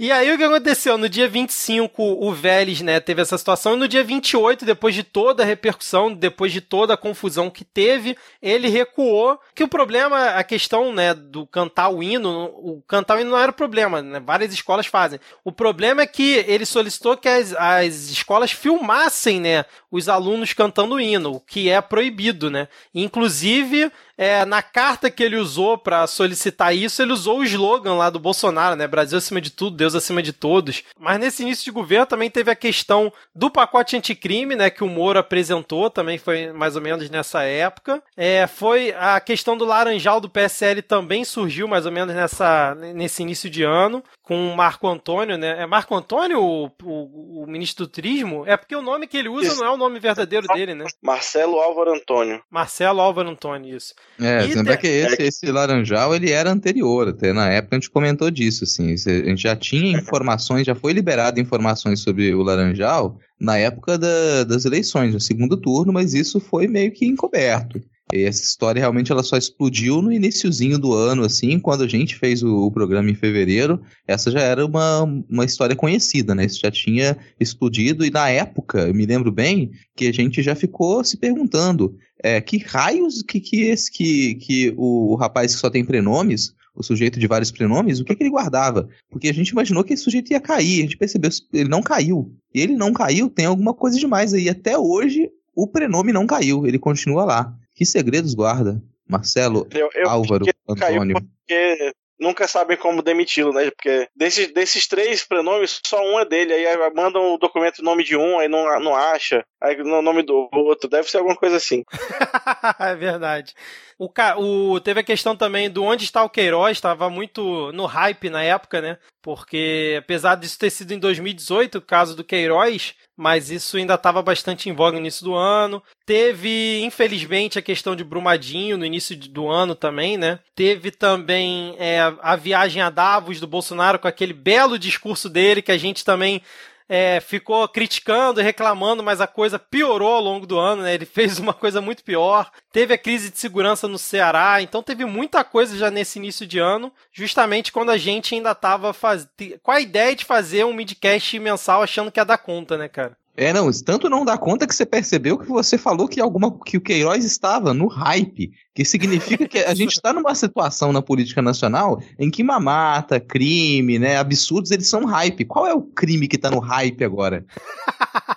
E 0.04 0.12
aí 0.12 0.30
o 0.30 0.36
que 0.36 0.44
aconteceu? 0.44 0.98
No 0.98 1.08
dia 1.08 1.26
25, 1.26 2.02
o 2.02 2.30
Vélez, 2.30 2.82
né, 2.82 3.00
teve 3.00 3.22
essa 3.22 3.38
situação, 3.38 3.72
e 3.72 3.78
no 3.78 3.88
dia 3.88 4.04
28, 4.04 4.66
depois 4.66 4.94
de 4.94 5.02
toda 5.02 5.42
a 5.42 5.46
repercussão, 5.46 6.12
depois 6.12 6.52
de 6.52 6.60
toda 6.60 6.92
a 6.92 6.96
confusão 6.96 7.48
que 7.48 7.64
teve, 7.64 8.14
ele 8.42 8.68
recuou. 8.68 9.40
Que 9.54 9.64
o 9.64 9.68
problema, 9.68 10.32
a 10.32 10.44
questão, 10.44 10.92
né, 10.92 11.14
do 11.14 11.46
cantar 11.46 11.88
o 11.88 12.02
hino, 12.02 12.52
o 12.54 12.82
cantar 12.86 13.16
o 13.16 13.20
hino 13.22 13.30
não 13.30 13.38
era 13.38 13.50
o 13.50 13.54
problema, 13.54 14.02
né? 14.02 14.20
Várias 14.20 14.52
escolas 14.52 14.84
fazem. 14.84 15.18
O 15.42 15.50
problema 15.50 16.02
é 16.02 16.06
que 16.06 16.44
ele 16.46 16.66
solicitou 16.66 17.16
que 17.16 17.26
as, 17.26 17.54
as 17.54 18.10
escolas 18.10 18.52
filmassem, 18.52 19.40
né, 19.40 19.64
os 19.90 20.06
alunos 20.06 20.52
cantando 20.52 20.96
o 20.96 21.00
hino, 21.00 21.32
o 21.32 21.40
que 21.40 21.70
é 21.70 21.80
proibido, 21.80 22.50
né? 22.50 22.68
Inclusive, 22.94 23.90
é, 24.16 24.44
na 24.44 24.62
carta 24.62 25.10
que 25.10 25.22
ele 25.22 25.36
usou 25.36 25.76
para 25.76 26.06
solicitar 26.06 26.74
isso, 26.74 27.02
ele 27.02 27.12
usou 27.12 27.40
o 27.40 27.44
slogan 27.44 27.94
lá 27.94 28.10
do 28.10 28.18
Bolsonaro, 28.18 28.76
né? 28.76 28.86
Brasil 28.86 29.18
acima 29.18 29.40
de 29.40 29.50
tudo, 29.50 29.76
Deus 29.76 29.94
acima 29.94 30.22
de 30.22 30.32
todos. 30.32 30.82
Mas 30.98 31.18
nesse 31.18 31.42
início 31.42 31.64
de 31.64 31.70
governo 31.70 32.06
também 32.06 32.30
teve 32.30 32.50
a 32.50 32.56
questão 32.56 33.12
do 33.34 33.50
pacote 33.50 33.96
anticrime, 33.96 34.54
né? 34.54 34.70
Que 34.70 34.84
o 34.84 34.88
Moro 34.88 35.18
apresentou, 35.18 35.90
também 35.90 36.18
foi 36.18 36.52
mais 36.52 36.76
ou 36.76 36.82
menos 36.82 37.10
nessa 37.10 37.42
época. 37.42 38.02
É, 38.16 38.46
foi 38.46 38.94
a 38.98 39.18
questão 39.20 39.56
do 39.56 39.64
Laranjal 39.64 40.20
do 40.20 40.28
PSL 40.28 40.82
também 40.82 41.24
surgiu 41.24 41.66
mais 41.66 41.86
ou 41.86 41.92
menos 41.92 42.14
nessa, 42.14 42.74
nesse 42.74 43.22
início 43.22 43.50
de 43.50 43.62
ano, 43.62 44.02
com 44.22 44.50
o 44.50 44.56
Marco 44.56 44.86
Antônio, 44.88 45.36
né? 45.36 45.62
É 45.62 45.66
Marco 45.66 45.94
Antônio 45.94 46.40
o, 46.40 46.66
o, 46.82 47.42
o 47.42 47.46
ministro 47.46 47.86
do 47.86 47.90
turismo? 47.90 48.44
É 48.46 48.56
porque 48.56 48.74
o 48.74 48.82
nome 48.82 49.06
que 49.06 49.16
ele 49.16 49.28
usa 49.28 49.48
isso. 49.48 49.60
não 49.60 49.66
é 49.66 49.70
o 49.70 49.76
nome 49.76 49.98
verdadeiro 49.98 50.46
dele, 50.48 50.74
né? 50.74 50.86
Marcelo 51.02 51.60
Álvaro 51.60 51.92
Antônio. 51.92 52.42
Marcelo 52.50 53.00
Álvaro 53.00 53.28
Antônio, 53.28 53.76
isso. 53.76 53.94
É, 54.20 54.42
lembra 54.46 54.76
que 54.76 54.86
esse, 54.86 55.22
esse 55.22 55.46
laranjal 55.50 56.14
ele 56.14 56.30
era 56.30 56.50
anterior, 56.50 57.08
até 57.08 57.32
na 57.32 57.50
época 57.50 57.74
a 57.74 57.80
gente 57.80 57.90
comentou 57.90 58.30
disso, 58.30 58.62
assim, 58.62 58.92
a 58.92 58.96
gente 58.96 59.42
já 59.42 59.56
tinha 59.56 59.98
informações, 59.98 60.64
já 60.64 60.74
foi 60.74 60.92
liberado 60.92 61.40
informações 61.40 62.00
sobre 62.00 62.32
o 62.32 62.42
laranjal 62.42 63.18
na 63.40 63.58
época 63.58 63.98
da, 63.98 64.44
das 64.44 64.64
eleições, 64.64 65.12
no 65.12 65.20
segundo 65.20 65.56
turno, 65.56 65.92
mas 65.92 66.14
isso 66.14 66.38
foi 66.38 66.68
meio 66.68 66.92
que 66.92 67.04
encoberto. 67.04 67.82
E 68.14 68.22
essa 68.22 68.44
história 68.44 68.78
realmente 68.78 69.10
ela 69.10 69.24
só 69.24 69.36
explodiu 69.36 70.00
no 70.00 70.12
iníciozinho 70.12 70.78
do 70.78 70.92
ano, 70.92 71.24
assim, 71.24 71.58
quando 71.58 71.82
a 71.82 71.88
gente 71.88 72.14
fez 72.14 72.44
o, 72.44 72.66
o, 72.66 72.70
programa 72.70 73.10
em 73.10 73.14
fevereiro. 73.14 73.82
Essa 74.06 74.30
já 74.30 74.38
era 74.38 74.64
uma, 74.64 75.02
uma 75.28 75.44
história 75.44 75.74
conhecida, 75.74 76.32
né? 76.32 76.44
Isso 76.44 76.60
já 76.60 76.70
tinha 76.70 77.16
explodido, 77.40 78.04
e 78.06 78.10
na 78.10 78.28
época, 78.30 78.82
eu 78.82 78.94
me 78.94 79.04
lembro 79.04 79.32
bem, 79.32 79.72
que 79.96 80.06
a 80.06 80.12
gente 80.12 80.42
já 80.42 80.54
ficou 80.54 81.02
se 81.02 81.16
perguntando 81.16 81.96
é, 82.22 82.40
que 82.40 82.58
raios 82.58 83.20
que, 83.20 83.40
que 83.40 83.62
esse 83.62 83.90
que, 83.90 84.36
que 84.36 84.72
o, 84.76 85.12
o 85.12 85.16
rapaz 85.16 85.52
que 85.52 85.60
só 85.60 85.68
tem 85.68 85.84
prenomes 85.84 86.54
o 86.76 86.82
sujeito 86.82 87.20
de 87.20 87.26
vários 87.26 87.52
prenomes, 87.52 88.00
o 88.00 88.04
que, 88.04 88.16
que 88.16 88.22
ele 88.22 88.30
guardava? 88.30 88.88
Porque 89.08 89.28
a 89.28 89.32
gente 89.32 89.50
imaginou 89.50 89.84
que 89.84 89.92
esse 89.92 90.02
sujeito 90.02 90.32
ia 90.32 90.40
cair, 90.40 90.80
a 90.80 90.82
gente 90.82 90.96
percebeu 90.96 91.30
ele 91.52 91.68
não 91.68 91.80
caiu. 91.80 92.34
E 92.52 92.60
ele 92.60 92.74
não 92.74 92.92
caiu, 92.92 93.30
tem 93.30 93.46
alguma 93.46 93.72
coisa 93.72 93.96
demais 93.96 94.34
aí. 94.34 94.48
Até 94.48 94.76
hoje, 94.76 95.30
o 95.54 95.68
prenome 95.68 96.12
não 96.12 96.26
caiu, 96.26 96.66
ele 96.66 96.78
continua 96.78 97.24
lá. 97.24 97.56
Que 97.74 97.84
segredos 97.84 98.34
guarda? 98.34 98.80
Marcelo, 99.08 99.68
eu, 99.72 99.90
eu 99.94 100.08
Álvaro, 100.08 100.46
Antônio. 100.68 101.14
Porque 101.14 101.92
nunca 102.18 102.48
sabem 102.48 102.76
como 102.76 103.02
demiti-lo, 103.02 103.52
né? 103.52 103.70
Porque 103.70 104.08
desses, 104.16 104.52
desses 104.52 104.86
três 104.86 105.24
prenomes, 105.24 105.80
só 105.86 106.00
um 106.00 106.18
é 106.18 106.24
dele. 106.24 106.52
Aí 106.54 106.94
mandam 106.94 107.34
o 107.34 107.38
documento 107.38 107.80
o 107.80 107.84
nome 107.84 108.02
de 108.02 108.16
um, 108.16 108.38
aí 108.38 108.48
não, 108.48 108.64
não 108.80 108.94
acha. 108.94 109.44
Aí 109.60 109.76
no 109.76 110.00
nome 110.00 110.22
do 110.22 110.48
outro. 110.52 110.88
Deve 110.88 111.10
ser 111.10 111.18
alguma 111.18 111.36
coisa 111.36 111.56
assim. 111.56 111.84
é 112.80 112.94
verdade. 112.94 113.52
O, 113.98 114.08
o, 114.38 114.80
teve 114.80 115.00
a 115.00 115.04
questão 115.04 115.36
também 115.36 115.70
do 115.70 115.84
onde 115.84 116.04
está 116.04 116.24
o 116.24 116.30
Queiroz, 116.30 116.76
estava 116.76 117.10
muito 117.10 117.70
no 117.72 117.86
hype 117.86 118.30
na 118.30 118.42
época, 118.42 118.80
né? 118.80 118.98
Porque 119.24 119.96
apesar 119.98 120.34
disso 120.34 120.58
ter 120.58 120.68
sido 120.68 120.92
em 120.92 120.98
2018, 120.98 121.78
o 121.78 121.80
caso 121.80 122.14
do 122.14 122.22
Queiroz, 122.22 122.94
mas 123.16 123.50
isso 123.50 123.78
ainda 123.78 123.94
estava 123.94 124.20
bastante 124.20 124.68
em 124.68 124.74
voga 124.74 124.96
no 124.96 125.00
início 125.00 125.24
do 125.24 125.34
ano. 125.34 125.82
Teve, 126.04 126.82
infelizmente, 126.84 127.58
a 127.58 127.62
questão 127.62 127.96
de 127.96 128.04
Brumadinho 128.04 128.76
no 128.76 128.84
início 128.84 129.16
do 129.16 129.48
ano 129.48 129.74
também, 129.74 130.18
né? 130.18 130.40
Teve 130.54 130.90
também 130.90 131.74
é, 131.78 132.00
a 132.20 132.36
viagem 132.36 132.82
a 132.82 132.90
Davos 132.90 133.40
do 133.40 133.46
Bolsonaro 133.46 133.98
com 133.98 134.06
aquele 134.06 134.34
belo 134.34 134.78
discurso 134.78 135.30
dele 135.30 135.62
que 135.62 135.72
a 135.72 135.78
gente 135.78 136.04
também 136.04 136.42
é, 136.88 137.20
ficou 137.20 137.66
criticando 137.68 138.40
e 138.40 138.44
reclamando, 138.44 139.02
mas 139.02 139.20
a 139.20 139.26
coisa 139.26 139.58
piorou 139.58 140.14
ao 140.14 140.20
longo 140.20 140.46
do 140.46 140.58
ano, 140.58 140.82
né? 140.82 140.94
Ele 140.94 141.06
fez 141.06 141.38
uma 141.38 141.54
coisa 141.54 141.80
muito 141.80 142.04
pior. 142.04 142.50
Teve 142.72 142.94
a 142.94 142.98
crise 142.98 143.30
de 143.30 143.38
segurança 143.38 143.88
no 143.88 143.98
Ceará, 143.98 144.60
então 144.60 144.82
teve 144.82 145.04
muita 145.04 145.42
coisa 145.44 145.76
já 145.76 145.90
nesse 145.90 146.18
início 146.18 146.46
de 146.46 146.58
ano, 146.58 146.92
justamente 147.12 147.72
quando 147.72 147.90
a 147.90 147.96
gente 147.96 148.34
ainda 148.34 148.52
estava 148.52 148.92
faz... 148.92 149.26
com 149.62 149.70
a 149.70 149.80
ideia 149.80 150.14
de 150.14 150.24
fazer 150.24 150.64
um 150.64 150.74
midcast 150.74 151.38
mensal 151.38 151.82
achando 151.82 152.12
que 152.12 152.20
ia 152.20 152.24
dar 152.24 152.38
conta, 152.38 152.76
né, 152.76 152.88
cara? 152.88 153.16
É, 153.36 153.52
não, 153.52 153.68
tanto 153.84 154.08
não 154.08 154.24
dá 154.24 154.38
conta 154.38 154.66
que 154.66 154.74
você 154.74 154.86
percebeu 154.86 155.36
que 155.36 155.48
você 155.48 155.76
falou 155.76 156.06
que 156.06 156.20
alguma 156.20 156.56
que 156.64 156.76
o 156.76 156.80
Queiroz 156.80 157.24
estava 157.24 157.74
no 157.74 157.88
hype, 157.88 158.52
que 158.72 158.84
significa 158.84 159.48
que 159.48 159.58
a 159.58 159.74
gente 159.74 159.92
está 159.92 160.12
numa 160.12 160.34
situação 160.34 160.92
na 160.92 161.02
política 161.02 161.42
nacional 161.42 162.00
em 162.18 162.30
que 162.30 162.44
mamata, 162.44 163.18
crime, 163.18 163.98
né, 163.98 164.16
absurdos, 164.16 164.70
eles 164.70 164.88
são 164.88 165.04
hype. 165.04 165.44
Qual 165.44 165.66
é 165.66 165.74
o 165.74 165.82
crime 165.82 166.28
que 166.28 166.36
está 166.36 166.50
no 166.50 166.60
hype 166.60 167.02
agora? 167.04 167.44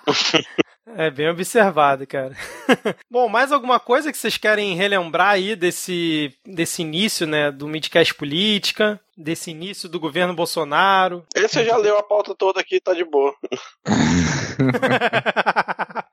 É 0.96 1.12
bem 1.12 1.28
observado, 1.28 2.04
cara. 2.08 2.34
Bom, 3.08 3.28
mais 3.28 3.52
alguma 3.52 3.78
coisa 3.78 4.10
que 4.10 4.18
vocês 4.18 4.36
querem 4.36 4.74
relembrar 4.74 5.34
aí 5.34 5.54
desse, 5.54 6.32
desse 6.44 6.82
início, 6.82 7.24
né, 7.24 7.52
do 7.52 7.68
Midcast 7.68 8.14
Política, 8.14 9.00
desse 9.18 9.50
início 9.50 9.88
do 9.88 9.98
governo 9.98 10.34
Bolsonaro? 10.34 11.26
Esse 11.34 11.64
já 11.64 11.76
leu 11.76 11.98
a 11.98 12.02
pauta 12.02 12.34
toda 12.34 12.60
aqui, 12.60 12.80
tá 12.80 12.94
de 12.94 13.04
boa. 13.04 13.34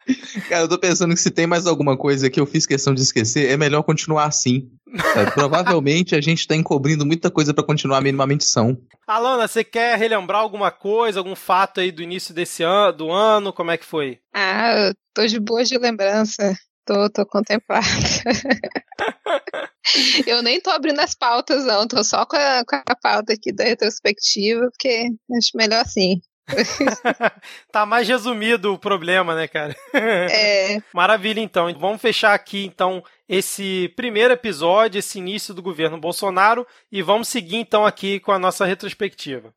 Cara, 0.50 0.62
eu 0.62 0.70
tô 0.70 0.78
pensando 0.78 1.14
que 1.14 1.22
se 1.22 1.32
tem 1.32 1.48
mais 1.48 1.66
alguma 1.66 1.98
coisa 1.98 2.30
que 2.30 2.40
eu 2.40 2.46
fiz 2.46 2.66
questão 2.66 2.94
de 2.94 3.02
esquecer, 3.02 3.50
é 3.50 3.58
melhor 3.58 3.84
continuar 3.84 4.26
assim. 4.26 4.70
É, 5.16 5.30
provavelmente 5.32 6.16
a 6.16 6.22
gente 6.22 6.48
tá 6.48 6.56
encobrindo 6.56 7.06
muita 7.06 7.30
coisa 7.30 7.54
para 7.54 7.64
continuar 7.64 8.02
minimamente 8.02 8.46
são. 8.46 8.78
Alana, 9.08 9.48
você 9.48 9.64
quer 9.64 9.98
relembrar 9.98 10.42
alguma 10.42 10.72
coisa, 10.72 11.20
algum 11.20 11.36
fato 11.36 11.80
aí 11.80 11.92
do 11.92 12.02
início 12.02 12.34
desse 12.34 12.64
ano, 12.64 12.94
do 12.94 13.12
ano? 13.12 13.54
Como 13.54 13.72
é 13.72 13.78
que 13.78 13.86
foi? 13.86 14.20
Ah, 14.34 14.88
eu 14.88 14.94
tô 15.14 15.26
de 15.26 15.40
boa 15.40 15.64
de 15.64 15.78
lembrança. 15.78 16.56
Tô, 16.86 17.10
tô 17.10 17.26
contemplada. 17.26 17.86
eu 20.26 20.42
nem 20.42 20.60
tô 20.60 20.70
abrindo 20.70 21.00
as 21.00 21.14
pautas, 21.14 21.66
não. 21.66 21.88
Tô 21.88 22.04
só 22.04 22.26
com 22.26 22.36
a, 22.36 22.64
com 22.66 22.76
a 22.76 22.96
pauta 22.96 23.34
aqui 23.34 23.52
da 23.52 23.64
retrospectiva, 23.64 24.70
porque 24.72 25.10
acho 25.38 25.52
melhor 25.56 25.82
assim. 25.82 26.22
tá 27.72 27.86
mais 27.86 28.08
resumido 28.08 28.74
o 28.74 28.78
problema, 28.78 29.36
né, 29.36 29.48
cara? 29.48 29.76
É. 29.94 30.78
Maravilha, 30.94 31.40
então. 31.40 31.74
Vamos 31.80 32.02
fechar 32.02 32.34
aqui, 32.34 32.66
então, 32.66 33.04
esse 33.28 33.92
primeiro 33.96 34.34
episódio, 34.34 35.00
esse 35.00 35.18
início 35.18 35.54
do 35.54 35.64
governo 35.64 36.00
Bolsonaro, 36.00 36.66
e 36.92 37.02
vamos 37.02 37.28
seguir, 37.28 37.58
então, 37.58 37.86
aqui 37.86 38.20
com 38.20 38.32
a 38.32 38.40
nossa 38.40 38.66
retrospectiva. 38.66 39.54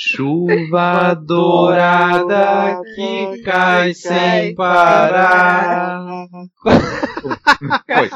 Chuva 0.00 1.12
dourada 1.12 2.80
que 2.94 3.42
cai 3.42 3.92
sem 3.92 4.54
parar. 4.54 6.04
Foi. 7.84 8.10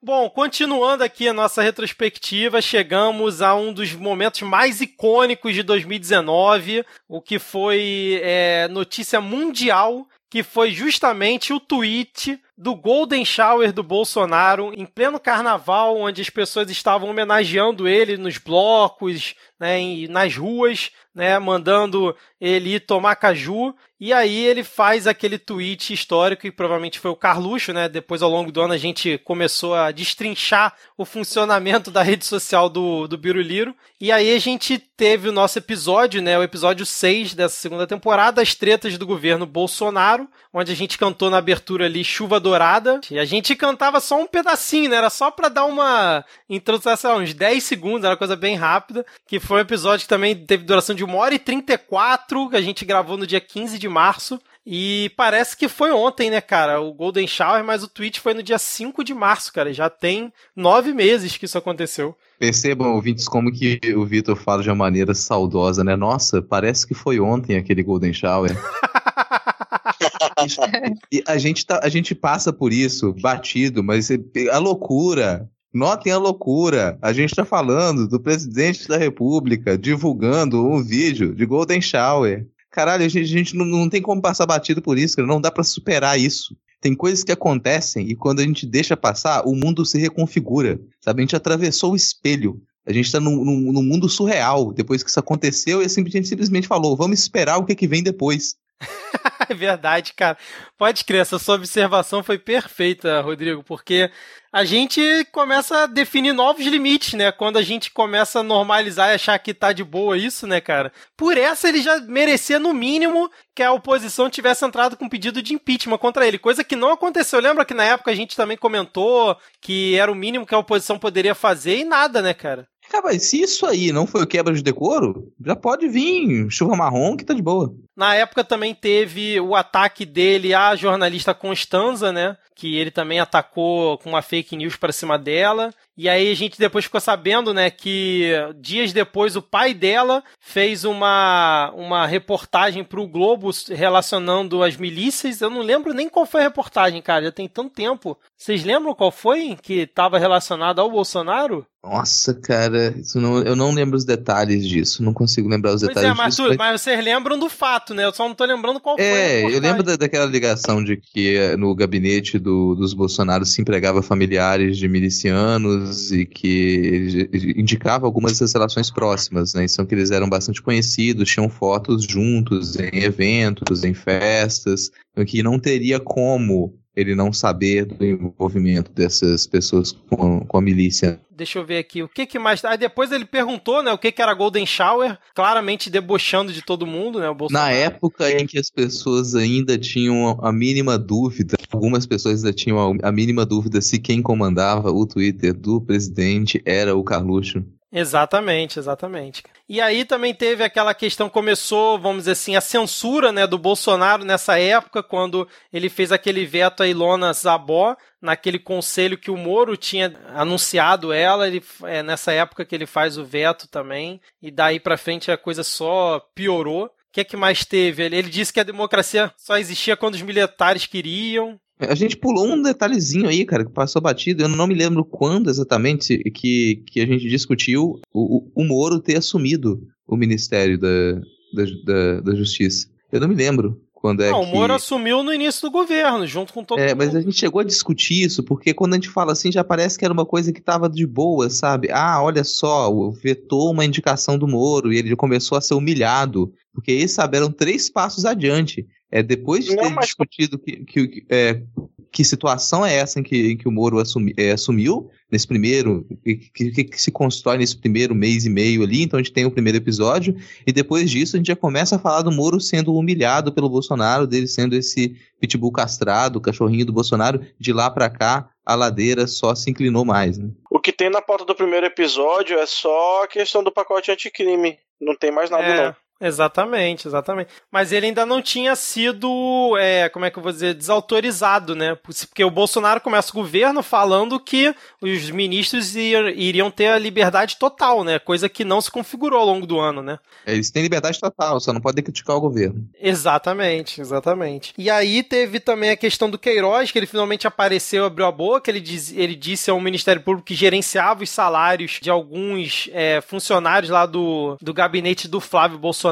Bom, 0.00 0.30
continuando 0.30 1.02
aqui 1.02 1.26
a 1.26 1.32
nossa 1.32 1.60
retrospectiva, 1.60 2.62
chegamos 2.62 3.42
a 3.42 3.52
um 3.56 3.72
dos 3.72 3.92
momentos 3.94 4.42
mais 4.42 4.80
icônicos 4.80 5.52
de 5.52 5.64
2019, 5.64 6.84
o 7.08 7.20
que 7.20 7.40
foi 7.40 8.20
é, 8.22 8.68
notícia 8.68 9.20
mundial, 9.20 10.06
que 10.30 10.44
foi 10.44 10.70
justamente 10.70 11.52
o 11.52 11.58
tweet 11.58 12.40
do 12.56 12.74
Golden 12.74 13.24
Shower 13.24 13.72
do 13.72 13.82
Bolsonaro 13.82 14.72
em 14.74 14.86
pleno 14.86 15.20
carnaval, 15.20 15.98
onde 15.98 16.22
as 16.22 16.30
pessoas 16.30 16.70
estavam 16.70 17.10
homenageando 17.10 17.86
ele 17.86 18.16
nos 18.16 18.38
blocos, 18.38 19.34
né, 19.60 20.06
nas 20.08 20.36
ruas, 20.36 20.90
né, 21.14 21.38
mandando 21.38 22.16
ele 22.40 22.78
tomar 22.78 23.16
caju. 23.16 23.74
E 23.98 24.12
aí 24.12 24.44
ele 24.44 24.62
faz 24.62 25.06
aquele 25.06 25.38
tweet 25.38 25.94
histórico, 25.94 26.42
que 26.42 26.52
provavelmente 26.52 27.00
foi 27.00 27.10
o 27.10 27.16
Carluxo, 27.16 27.72
né? 27.72 27.88
Depois, 27.88 28.20
ao 28.20 28.28
longo 28.28 28.52
do 28.52 28.60
ano, 28.60 28.74
a 28.74 28.78
gente 28.78 29.16
começou 29.24 29.74
a 29.74 29.90
destrinchar 29.90 30.74
o 30.98 31.06
funcionamento 31.06 31.90
da 31.90 32.02
rede 32.02 32.26
social 32.26 32.68
do, 32.68 33.08
do 33.08 33.16
Biruliro. 33.16 33.74
E 33.98 34.12
aí 34.12 34.34
a 34.34 34.38
gente 34.38 34.78
teve 34.78 35.30
o 35.30 35.32
nosso 35.32 35.58
episódio, 35.58 36.20
né? 36.20 36.38
O 36.38 36.42
episódio 36.42 36.84
6 36.84 37.32
dessa 37.32 37.56
segunda 37.56 37.86
temporada, 37.86 38.42
as 38.42 38.54
tretas 38.54 38.98
do 38.98 39.06
governo 39.06 39.46
Bolsonaro, 39.46 40.28
onde 40.52 40.70
a 40.70 40.76
gente 40.76 40.98
cantou 40.98 41.30
na 41.30 41.38
abertura 41.38 41.86
ali 41.86 42.04
Chuva 42.04 42.38
Dourada. 42.46 43.00
E 43.10 43.18
a 43.18 43.24
gente 43.24 43.56
cantava 43.56 43.98
só 43.98 44.20
um 44.20 44.26
pedacinho, 44.26 44.88
né? 44.88 44.96
Era 44.96 45.10
só 45.10 45.30
pra 45.32 45.48
dar 45.48 45.64
uma 45.64 46.24
introdução, 46.48 47.18
uns 47.18 47.34
10 47.34 47.64
segundos, 47.64 48.04
era 48.04 48.16
coisa 48.16 48.36
bem 48.36 48.54
rápida. 48.54 49.04
Que 49.26 49.40
foi 49.40 49.58
um 49.58 49.62
episódio 49.62 50.04
que 50.04 50.08
também 50.08 50.36
teve 50.36 50.62
duração 50.62 50.94
de 50.94 51.04
1 51.04 51.14
hora 51.16 51.34
e 51.34 51.38
34, 51.40 52.48
que 52.50 52.56
a 52.56 52.62
gente 52.62 52.84
gravou 52.84 53.16
no 53.16 53.26
dia 53.26 53.40
15 53.40 53.78
de 53.78 53.88
março. 53.88 54.40
E 54.66 55.12
parece 55.16 55.56
que 55.56 55.68
foi 55.68 55.92
ontem, 55.92 56.28
né, 56.28 56.40
cara? 56.40 56.80
O 56.80 56.92
Golden 56.92 57.26
Shower, 57.26 57.62
mas 57.62 57.84
o 57.84 57.88
tweet 57.88 58.18
foi 58.18 58.34
no 58.34 58.42
dia 58.42 58.58
5 58.58 59.04
de 59.04 59.14
março, 59.14 59.52
cara. 59.52 59.72
Já 59.72 59.88
tem 59.88 60.32
nove 60.56 60.92
meses 60.92 61.36
que 61.36 61.44
isso 61.44 61.56
aconteceu. 61.56 62.16
Percebam, 62.36 62.94
ouvintes, 62.94 63.28
como 63.28 63.52
que 63.52 63.78
o 63.94 64.04
Vitor 64.04 64.34
fala 64.34 64.64
de 64.64 64.68
uma 64.68 64.74
maneira 64.74 65.14
saudosa, 65.14 65.84
né? 65.84 65.94
Nossa, 65.94 66.42
parece 66.42 66.84
que 66.84 66.94
foi 66.94 67.20
ontem 67.20 67.56
aquele 67.56 67.84
Golden 67.84 68.12
Shower. 68.12 68.50
e 71.12 71.22
a 71.28 71.38
gente, 71.38 71.64
tá, 71.64 71.78
a 71.80 71.88
gente 71.88 72.12
passa 72.12 72.52
por 72.52 72.72
isso, 72.72 73.14
batido, 73.20 73.84
mas 73.84 74.08
a 74.50 74.58
loucura 74.58 75.48
Notem 75.76 76.10
a 76.10 76.16
loucura. 76.16 76.98
A 77.02 77.12
gente 77.12 77.32
está 77.32 77.44
falando 77.44 78.08
do 78.08 78.18
presidente 78.18 78.88
da 78.88 78.96
República 78.96 79.76
divulgando 79.76 80.66
um 80.66 80.82
vídeo 80.82 81.34
de 81.34 81.44
Golden 81.44 81.82
Shower. 81.82 82.46
Caralho, 82.76 83.06
a 83.06 83.08
gente, 83.08 83.24
a 83.24 83.38
gente 83.38 83.56
não, 83.56 83.64
não, 83.64 83.88
tem 83.88 84.02
como 84.02 84.20
passar 84.20 84.44
batido 84.44 84.82
por 84.82 84.98
isso, 84.98 85.16
cara. 85.16 85.26
Não 85.26 85.40
dá 85.40 85.50
para 85.50 85.64
superar 85.64 86.20
isso. 86.20 86.54
Tem 86.78 86.94
coisas 86.94 87.24
que 87.24 87.32
acontecem 87.32 88.06
e 88.06 88.14
quando 88.14 88.40
a 88.40 88.42
gente 88.42 88.66
deixa 88.66 88.94
passar, 88.94 89.46
o 89.46 89.56
mundo 89.56 89.82
se 89.86 89.98
reconfigura. 89.98 90.78
Sabe? 91.00 91.22
A 91.22 91.24
gente 91.24 91.34
atravessou 91.34 91.92
o 91.92 91.96
espelho. 91.96 92.60
A 92.86 92.92
gente 92.92 93.06
está 93.06 93.18
num, 93.18 93.42
num, 93.42 93.72
num, 93.72 93.82
mundo 93.82 94.10
surreal. 94.10 94.74
Depois 94.74 95.02
que 95.02 95.08
isso 95.08 95.18
aconteceu, 95.18 95.80
e 95.80 95.86
a 95.86 95.88
gente 95.88 96.28
simplesmente 96.28 96.68
falou: 96.68 96.94
vamos 96.94 97.18
esperar 97.18 97.56
o 97.56 97.64
que, 97.64 97.74
que 97.74 97.88
vem 97.88 98.02
depois. 98.02 98.56
é 99.50 99.54
verdade, 99.54 100.12
cara. 100.12 100.36
Pode 100.76 101.04
crer, 101.04 101.22
essa 101.22 101.38
sua 101.38 101.54
observação 101.54 102.22
foi 102.22 102.38
perfeita, 102.38 103.20
Rodrigo, 103.20 103.62
porque 103.62 104.10
a 104.52 104.64
gente 104.64 105.00
começa 105.32 105.82
a 105.82 105.86
definir 105.86 106.32
novos 106.32 106.64
limites, 106.64 107.14
né? 107.14 107.30
Quando 107.30 107.58
a 107.58 107.62
gente 107.62 107.90
começa 107.90 108.40
a 108.40 108.42
normalizar 108.42 109.10
e 109.10 109.14
achar 109.14 109.38
que 109.38 109.52
tá 109.52 109.72
de 109.72 109.84
boa 109.84 110.16
isso, 110.16 110.46
né, 110.46 110.60
cara? 110.60 110.92
Por 111.16 111.36
essa 111.36 111.68
ele 111.68 111.82
já 111.82 111.98
merecia, 112.00 112.58
no 112.58 112.72
mínimo, 112.72 113.30
que 113.54 113.62
a 113.62 113.72
oposição 113.72 114.30
tivesse 114.30 114.64
entrado 114.64 114.96
com 114.96 115.08
pedido 115.08 115.42
de 115.42 115.54
impeachment 115.54 115.98
contra 115.98 116.26
ele, 116.26 116.38
coisa 116.38 116.64
que 116.64 116.76
não 116.76 116.92
aconteceu. 116.92 117.40
Lembra 117.40 117.64
que 117.64 117.74
na 117.74 117.84
época 117.84 118.10
a 118.10 118.14
gente 118.14 118.36
também 118.36 118.56
comentou 118.56 119.36
que 119.60 119.94
era 119.96 120.10
o 120.10 120.14
mínimo 120.14 120.46
que 120.46 120.54
a 120.54 120.58
oposição 120.58 120.98
poderia 120.98 121.34
fazer 121.34 121.76
e 121.78 121.84
nada, 121.84 122.22
né, 122.22 122.32
cara? 122.32 122.66
Mas 123.04 123.24
se 123.24 123.40
isso 123.40 123.64
aí 123.64 123.92
não 123.92 124.06
foi 124.06 124.22
o 124.22 124.26
quebra 124.26 124.52
de 124.52 124.62
decoro, 124.62 125.32
já 125.44 125.54
pode 125.54 125.88
vir 125.88 126.50
chuva 126.50 126.74
marrom 126.74 127.16
que 127.16 127.24
tá 127.24 127.32
de 127.32 127.42
boa. 127.42 127.72
Na 127.94 128.14
época 128.14 128.42
também 128.42 128.74
teve 128.74 129.40
o 129.40 129.54
ataque 129.54 130.04
dele 130.04 130.52
à 130.52 130.74
jornalista 130.74 131.32
Constanza, 131.32 132.12
né? 132.12 132.36
Que 132.54 132.76
ele 132.76 132.90
também 132.90 133.20
atacou 133.20 133.96
com 133.98 134.10
uma 134.10 134.22
fake 134.22 134.56
news 134.56 134.76
para 134.76 134.92
cima 134.92 135.18
dela. 135.18 135.72
E 135.98 136.08
aí 136.08 136.30
a 136.30 136.34
gente 136.34 136.58
depois 136.58 136.84
ficou 136.84 137.00
sabendo, 137.00 137.54
né, 137.54 137.70
que 137.70 138.30
dias 138.60 138.92
depois 138.92 139.34
o 139.34 139.40
pai 139.42 139.72
dela 139.72 140.22
fez 140.40 140.84
uma, 140.84 141.72
uma 141.74 142.06
reportagem 142.06 142.84
para 142.84 143.00
o 143.00 143.08
Globo 143.08 143.50
relacionando 143.68 144.62
as 144.62 144.76
milícias. 144.76 145.40
Eu 145.40 145.48
não 145.50 145.60
lembro 145.62 145.94
nem 145.94 146.08
qual 146.08 146.26
foi 146.26 146.40
a 146.42 146.44
reportagem, 146.44 147.00
cara, 147.00 147.24
já 147.26 147.32
tem 147.32 147.48
tanto 147.48 147.70
tempo. 147.70 148.18
Vocês 148.36 148.62
lembram 148.64 148.94
qual 148.94 149.10
foi 149.10 149.56
que 149.62 149.80
estava 149.80 150.18
relacionada 150.18 150.82
ao 150.82 150.90
Bolsonaro? 150.90 151.66
Nossa, 151.82 152.34
cara, 152.34 152.92
isso 152.98 153.20
não, 153.20 153.38
eu 153.42 153.54
não 153.54 153.70
lembro 153.72 153.96
os 153.96 154.04
detalhes 154.04 154.66
disso, 154.66 155.04
não 155.04 155.14
consigo 155.14 155.48
lembrar 155.48 155.72
os 155.72 155.82
Pois 155.82 155.94
detalhes 155.94 156.10
é, 156.10 156.14
mas, 156.14 156.34
disso. 156.34 156.42
tu- 156.42 156.48
mas- 156.48 156.56
mas 156.72 156.80
vocês 156.80 157.04
lembram 157.04 157.38
do 157.38 157.48
fato, 157.48 157.94
né? 157.94 158.04
Eu 158.04 158.12
só 158.12 158.26
não 158.26 158.34
tô 158.34 158.44
lembrando 158.44 158.80
qual 158.80 158.96
foi. 158.96 159.04
a 159.04 159.08
É, 159.08 159.42
eu 159.44 159.60
lembro 159.60 159.84
da- 159.84 159.94
daquela 159.94 160.26
ligação 160.26 160.82
de 160.82 160.96
que 160.96 161.56
no 161.56 161.72
gabinete 161.76 162.40
do- 162.40 162.74
dos 162.74 162.92
Bolsonaro 162.92 163.44
se 163.46 163.62
empregava 163.62 164.02
familiares 164.02 164.76
de 164.76 164.88
milicianos 164.88 165.85
e 166.10 166.24
que 166.26 167.28
indicava 167.56 168.06
algumas 168.06 168.38
das 168.38 168.52
relações 168.52 168.90
próximas, 168.90 169.54
né? 169.54 169.64
Então 169.64 169.84
que 169.86 169.94
eles 169.94 170.10
eram 170.10 170.28
bastante 170.28 170.62
conhecidos, 170.62 171.30
tinham 171.30 171.48
fotos 171.48 172.04
juntos 172.04 172.76
em 172.76 173.02
eventos, 173.02 173.84
em 173.84 173.94
festas, 173.94 174.90
que 175.26 175.42
não 175.42 175.58
teria 175.58 175.98
como 175.98 176.78
ele 176.96 177.14
não 177.14 177.32
saber 177.32 177.84
do 177.84 178.04
envolvimento 178.04 178.90
dessas 178.90 179.46
pessoas 179.46 179.92
com, 179.92 180.40
com 180.40 180.58
a 180.58 180.62
milícia. 180.62 181.20
Deixa 181.30 181.58
eu 181.58 181.66
ver 181.66 181.76
aqui, 181.76 182.02
o 182.02 182.08
que 182.08 182.24
que 182.24 182.38
mais... 182.38 182.64
Aí 182.64 182.78
depois 182.78 183.12
ele 183.12 183.26
perguntou, 183.26 183.82
né, 183.82 183.92
o 183.92 183.98
que 183.98 184.10
que 184.10 184.22
era 184.22 184.32
Golden 184.32 184.64
Shower, 184.64 185.18
claramente 185.34 185.90
debochando 185.90 186.50
de 186.50 186.62
todo 186.62 186.86
mundo, 186.86 187.20
né, 187.20 187.28
o 187.28 187.34
Bolsonaro. 187.34 187.66
Na 187.66 187.72
época 187.72 188.32
em 188.32 188.46
que 188.46 188.58
as 188.58 188.70
pessoas 188.70 189.34
ainda 189.34 189.76
tinham 189.76 190.38
a 190.42 190.50
mínima 190.50 190.98
dúvida, 190.98 191.56
algumas 191.70 192.06
pessoas 192.06 192.42
ainda 192.42 192.56
tinham 192.56 192.96
a 193.02 193.12
mínima 193.12 193.44
dúvida 193.44 193.82
se 193.82 193.98
quem 193.98 194.22
comandava 194.22 194.90
o 194.90 195.06
Twitter 195.06 195.52
do 195.52 195.78
presidente 195.78 196.62
era 196.64 196.96
o 196.96 197.04
Carluxo. 197.04 197.62
Exatamente, 197.92 198.78
exatamente. 198.78 199.42
E 199.68 199.80
aí 199.80 200.04
também 200.04 200.34
teve 200.34 200.64
aquela 200.64 200.92
questão, 200.92 201.28
começou, 201.28 201.98
vamos 201.98 202.22
dizer 202.22 202.32
assim, 202.32 202.56
a 202.56 202.60
censura 202.60 203.30
né, 203.30 203.46
do 203.46 203.58
Bolsonaro 203.58 204.24
nessa 204.24 204.58
época, 204.58 205.02
quando 205.02 205.48
ele 205.72 205.88
fez 205.88 206.10
aquele 206.10 206.44
veto 206.44 206.82
a 206.82 206.88
Ilona 206.88 207.32
Zabó, 207.32 207.96
naquele 208.20 208.58
conselho 208.58 209.16
que 209.16 209.30
o 209.30 209.36
Moro 209.36 209.76
tinha 209.76 210.12
anunciado 210.34 211.12
ela, 211.12 211.46
ele, 211.46 211.62
é 211.84 212.02
nessa 212.02 212.32
época 212.32 212.64
que 212.64 212.74
ele 212.74 212.86
faz 212.86 213.16
o 213.16 213.24
veto 213.24 213.68
também, 213.68 214.20
e 214.42 214.50
daí 214.50 214.80
pra 214.80 214.98
frente 214.98 215.30
a 215.30 215.38
coisa 215.38 215.62
só 215.62 216.20
piorou. 216.34 216.86
O 216.86 216.90
que, 217.12 217.24
que 217.24 217.36
mais 217.36 217.64
teve? 217.64 218.02
Ele, 218.02 218.16
ele 218.16 218.28
disse 218.28 218.52
que 218.52 218.60
a 218.60 218.64
democracia 218.64 219.32
só 219.38 219.56
existia 219.56 219.96
quando 219.96 220.16
os 220.16 220.22
militares 220.22 220.86
queriam. 220.86 221.58
A 221.78 221.94
gente 221.94 222.16
pulou 222.16 222.46
um 222.46 222.62
detalhezinho 222.62 223.28
aí, 223.28 223.44
cara, 223.44 223.64
que 223.64 223.70
passou 223.72 224.00
batido. 224.00 224.42
Eu 224.42 224.48
não 224.48 224.66
me 224.66 224.74
lembro 224.74 225.04
quando 225.04 225.50
exatamente 225.50 226.18
que, 226.30 226.82
que 226.86 227.00
a 227.00 227.06
gente 227.06 227.28
discutiu 227.28 228.00
o, 228.12 228.48
o, 228.54 228.64
Moro 228.64 228.98
ter 229.00 229.16
assumido 229.18 229.82
o 230.06 230.16
Ministério 230.16 230.78
da, 230.78 231.14
da, 231.52 231.64
da, 231.84 232.20
da 232.20 232.34
Justiça. 232.34 232.88
Eu 233.12 233.20
não 233.20 233.28
me 233.28 233.34
lembro 233.34 233.78
quando 233.92 234.22
é 234.22 234.30
Não, 234.30 234.40
que... 234.40 234.46
o 234.46 234.54
Moro 234.54 234.72
assumiu 234.72 235.22
no 235.22 235.32
início 235.32 235.62
do 235.62 235.70
governo, 235.70 236.26
junto 236.26 236.52
com 236.52 236.64
todo 236.64 236.78
É, 236.78 236.88
mundo. 236.88 236.98
mas 236.98 237.14
a 237.14 237.20
gente 237.20 237.36
chegou 237.38 237.60
a 237.60 237.64
discutir 237.64 238.22
isso, 238.24 238.42
porque 238.42 238.72
quando 238.72 238.92
a 238.94 238.96
gente 238.96 239.08
fala 239.10 239.32
assim, 239.32 239.52
já 239.52 239.62
parece 239.64 239.98
que 239.98 240.04
era 240.04 240.14
uma 240.14 240.24
coisa 240.26 240.52
que 240.52 240.62
tava 240.62 240.88
de 240.88 241.06
boa, 241.06 241.50
sabe? 241.50 241.88
Ah, 241.90 242.22
olha 242.22 242.44
só, 242.44 242.90
o- 242.90 243.10
vetou 243.12 243.70
uma 243.70 243.84
indicação 243.84 244.38
do 244.38 244.46
Moro 244.48 244.92
e 244.92 244.98
ele 244.98 245.14
começou 245.16 245.58
a 245.58 245.60
ser 245.60 245.74
humilhado, 245.74 246.52
porque 246.72 246.90
eles 246.92 247.10
sabe, 247.12 247.36
eram 247.36 247.50
três 247.50 247.90
passos 247.90 248.24
adiante. 248.24 248.86
É, 249.10 249.22
depois 249.22 249.64
de 249.64 249.74
Não, 249.76 249.84
ter 249.84 249.90
mas- 249.90 250.06
discutido 250.06 250.58
que, 250.58 250.84
que, 250.84 251.06
que- 251.08 251.26
é, 251.30 251.62
que 252.10 252.24
situação 252.24 252.84
é 252.84 252.94
essa 252.96 253.20
em 253.20 253.22
que, 253.22 253.52
em 253.52 253.56
que 253.56 253.68
o 253.68 253.70
Moro 253.72 253.98
assumi- 253.98 254.32
é, 254.36 254.52
assumiu, 254.52 255.10
nesse 255.30 255.46
primeiro, 255.46 256.06
que, 256.24 256.36
que- 256.70 256.84
que 256.84 257.00
se 257.00 257.10
constrói 257.12 257.58
nesse 257.58 257.76
primeiro 257.78 258.14
mês 258.14 258.44
e 258.46 258.50
meio 258.50 258.82
ali, 258.82 259.02
então 259.02 259.18
a 259.18 259.22
gente 259.22 259.32
tem 259.32 259.44
o 259.44 259.50
primeiro 259.50 259.78
episódio, 259.78 260.34
e 260.66 260.72
depois 260.72 261.10
disso 261.10 261.36
a 261.36 261.38
gente 261.38 261.48
já 261.48 261.56
começa 261.56 261.96
a 261.96 261.98
falar 261.98 262.22
do 262.22 262.32
Moro 262.32 262.60
sendo 262.60 262.94
humilhado 262.94 263.52
pelo 263.52 263.68
Bolsonaro, 263.68 264.26
dele 264.26 264.46
sendo 264.48 264.74
esse 264.74 265.14
pitbull 265.40 265.70
castrado, 265.72 266.36
o 266.38 266.40
cachorrinho 266.40 266.86
do 266.86 266.92
Bolsonaro, 266.92 267.40
de 267.60 267.72
lá 267.72 267.90
pra 267.90 268.08
cá 268.10 268.48
a 268.64 268.74
ladeira 268.74 269.26
só 269.28 269.54
se 269.54 269.70
inclinou 269.70 270.04
mais. 270.04 270.36
Né? 270.38 270.50
O 270.70 270.80
que 270.80 270.92
tem 270.92 271.08
na 271.10 271.22
pauta 271.22 271.44
do 271.44 271.54
primeiro 271.54 271.86
episódio 271.86 272.58
é 272.58 272.66
só 272.66 273.22
a 273.22 273.28
questão 273.28 273.62
do 273.62 273.70
pacote 273.70 274.10
anticrime. 274.10 274.76
Não 275.00 275.14
tem 275.14 275.30
mais 275.30 275.50
nada, 275.50 275.62
É, 275.64 275.86
não. 275.88 275.96
Exatamente, 276.20 277.06
exatamente. 277.06 277.50
Mas 277.70 277.92
ele 277.92 278.06
ainda 278.06 278.24
não 278.24 278.40
tinha 278.40 278.74
sido, 278.74 279.76
é, 279.78 280.08
como 280.08 280.24
é 280.24 280.30
que 280.30 280.38
eu 280.38 280.42
vou 280.42 280.50
dizer, 280.52 280.74
desautorizado, 280.74 281.74
né? 281.74 281.94
Porque 281.94 282.42
o 282.42 282.50
Bolsonaro 282.50 283.00
começa 283.00 283.30
o 283.30 283.34
governo 283.34 283.82
falando 283.82 284.40
que 284.40 284.74
os 285.00 285.30
ministros 285.30 285.94
ir- 285.94 286.38
iriam 286.38 286.70
ter 286.70 286.88
a 286.88 286.98
liberdade 286.98 287.56
total, 287.58 288.02
né? 288.02 288.18
Coisa 288.18 288.48
que 288.48 288.64
não 288.64 288.80
se 288.80 288.90
configurou 288.90 289.40
ao 289.40 289.46
longo 289.46 289.66
do 289.66 289.78
ano, 289.78 290.02
né? 290.02 290.18
Eles 290.46 290.70
têm 290.70 290.82
liberdade 290.82 291.20
total, 291.20 291.60
só 291.60 291.72
não 291.72 291.80
podem 291.82 292.02
criticar 292.02 292.36
o 292.36 292.40
governo. 292.40 292.88
Exatamente, 292.98 294.00
exatamente. 294.00 294.72
E 294.78 294.88
aí 294.88 295.22
teve 295.22 295.60
também 295.60 295.90
a 295.90 295.96
questão 295.96 296.30
do 296.30 296.38
Queiroz, 296.38 296.90
que 296.90 296.98
ele 296.98 297.06
finalmente 297.06 297.46
apareceu, 297.46 298.06
abriu 298.06 298.26
a 298.26 298.32
boca, 298.32 298.70
ele, 298.70 298.80
diz, 298.80 299.12
ele 299.12 299.34
disse 299.34 299.70
ao 299.70 299.80
Ministério 299.80 300.22
Público 300.22 300.46
que 300.46 300.54
gerenciava 300.54 301.22
os 301.22 301.30
salários 301.30 301.98
de 302.00 302.08
alguns 302.08 302.88
é, 302.92 303.20
funcionários 303.20 303.90
lá 303.90 304.06
do, 304.06 304.56
do 304.62 304.72
gabinete 304.72 305.28
do 305.28 305.40
Flávio 305.40 305.78
Bolsonaro. 305.78 306.05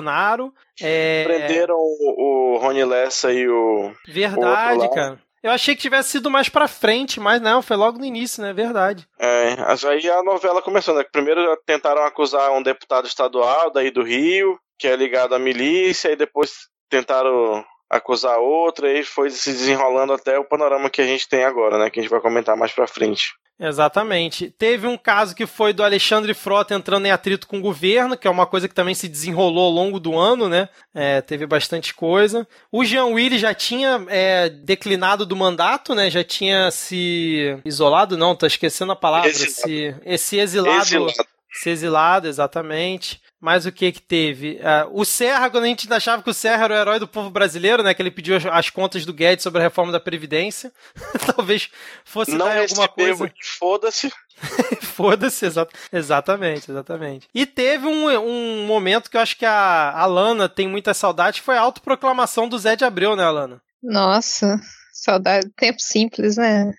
É, 0.80 1.24
Prenderam 1.24 1.76
o, 1.76 2.54
o 2.54 2.58
Rony 2.58 2.84
Lessa 2.84 3.32
e 3.32 3.48
o. 3.48 3.92
Verdade, 4.06 4.80
lá. 4.80 4.88
cara. 4.88 5.24
Eu 5.44 5.50
achei 5.50 5.76
que 5.76 5.82
tivesse 5.82 6.08
sido 6.08 6.30
mais 6.30 6.48
pra 6.48 6.66
frente, 6.66 7.20
mas 7.20 7.38
não, 7.38 7.60
foi 7.60 7.76
logo 7.76 7.98
no 7.98 8.04
início, 8.06 8.42
né? 8.42 8.54
Verdade. 8.54 9.06
É, 9.20 9.54
aí 9.86 10.10
a 10.10 10.22
novela 10.22 10.62
começou, 10.62 10.94
né? 10.94 11.04
Primeiro 11.12 11.54
tentaram 11.66 12.02
acusar 12.02 12.50
um 12.52 12.62
deputado 12.62 13.06
estadual 13.06 13.70
daí 13.70 13.90
do 13.90 14.02
Rio, 14.02 14.58
que 14.78 14.88
é 14.88 14.96
ligado 14.96 15.34
à 15.34 15.38
milícia, 15.38 16.10
e 16.10 16.16
depois 16.16 16.68
tentaram 16.88 17.62
acusar 17.90 18.38
outro, 18.38 18.86
e 18.88 19.04
foi 19.04 19.28
se 19.28 19.52
desenrolando 19.52 20.14
até 20.14 20.38
o 20.38 20.48
panorama 20.48 20.88
que 20.88 21.02
a 21.02 21.06
gente 21.06 21.28
tem 21.28 21.44
agora, 21.44 21.76
né? 21.76 21.90
Que 21.90 22.00
a 22.00 22.02
gente 22.02 22.10
vai 22.10 22.22
comentar 22.22 22.56
mais 22.56 22.72
pra 22.72 22.86
frente. 22.86 23.34
Exatamente. 23.58 24.50
Teve 24.50 24.86
um 24.86 24.96
caso 24.96 25.34
que 25.34 25.46
foi 25.46 25.72
do 25.72 25.84
Alexandre 25.84 26.34
Frota 26.34 26.74
entrando 26.74 27.06
em 27.06 27.10
atrito 27.10 27.46
com 27.46 27.58
o 27.58 27.62
governo, 27.62 28.16
que 28.16 28.26
é 28.26 28.30
uma 28.30 28.46
coisa 28.46 28.68
que 28.68 28.74
também 28.74 28.94
se 28.94 29.08
desenrolou 29.08 29.66
ao 29.66 29.70
longo 29.70 30.00
do 30.00 30.18
ano, 30.18 30.48
né? 30.48 30.68
É, 30.92 31.20
teve 31.20 31.46
bastante 31.46 31.94
coisa. 31.94 32.46
O 32.70 32.84
Jean 32.84 33.06
Willis 33.06 33.40
já 33.40 33.54
tinha 33.54 34.04
é, 34.08 34.48
declinado 34.48 35.24
do 35.24 35.36
mandato, 35.36 35.94
né? 35.94 36.10
Já 36.10 36.24
tinha 36.24 36.70
se 36.70 37.56
isolado, 37.64 38.16
não, 38.16 38.34
tô 38.34 38.46
esquecendo 38.46 38.92
a 38.92 38.96
palavra. 38.96 39.28
Exilado. 39.28 39.52
Se, 39.52 39.94
esse 40.04 40.38
exilado. 40.38 40.82
Exilado. 40.82 41.12
Se 41.52 41.70
exilado, 41.70 42.26
exatamente. 42.26 43.22
Mas 43.44 43.66
o 43.66 43.72
que 43.72 43.92
que 43.92 44.00
teve? 44.00 44.58
Ah, 44.62 44.88
o 44.90 45.04
Serra, 45.04 45.50
quando 45.50 45.64
a 45.64 45.66
gente 45.66 45.92
achava 45.92 46.22
que 46.22 46.30
o 46.30 46.34
Serra 46.34 46.64
era 46.64 46.74
o 46.74 46.76
herói 46.78 46.98
do 46.98 47.06
povo 47.06 47.28
brasileiro, 47.28 47.82
né? 47.82 47.92
Que 47.92 48.00
ele 48.00 48.10
pediu 48.10 48.34
as, 48.34 48.46
as 48.46 48.70
contas 48.70 49.04
do 49.04 49.12
Guedes 49.12 49.42
sobre 49.42 49.60
a 49.60 49.62
reforma 49.62 49.92
da 49.92 50.00
Previdência. 50.00 50.72
Talvez 51.36 51.68
fosse 52.06 52.30
Não 52.30 52.38
dar 52.38 52.62
alguma 52.62 52.88
coisa. 52.88 53.30
foda-se. 53.58 54.10
Foda-se, 54.80 55.44
exa- 55.44 55.68
exatamente, 55.92 56.70
exatamente. 56.70 57.28
E 57.34 57.44
teve 57.44 57.86
um, 57.86 58.08
um 58.18 58.64
momento 58.66 59.10
que 59.10 59.16
eu 59.18 59.20
acho 59.20 59.36
que 59.36 59.44
a 59.44 59.90
Alana 59.92 60.48
tem 60.48 60.66
muita 60.66 60.94
saudade, 60.94 61.40
que 61.40 61.44
foi 61.46 61.58
a 61.58 61.60
autoproclamação 61.60 62.48
do 62.48 62.58
Zé 62.58 62.74
de 62.74 62.84
Abreu, 62.84 63.14
né, 63.14 63.24
Alana? 63.24 63.60
Nossa, 63.82 64.58
saudade 64.90 65.50
tempo 65.54 65.80
simples, 65.80 66.38
né? 66.38 66.72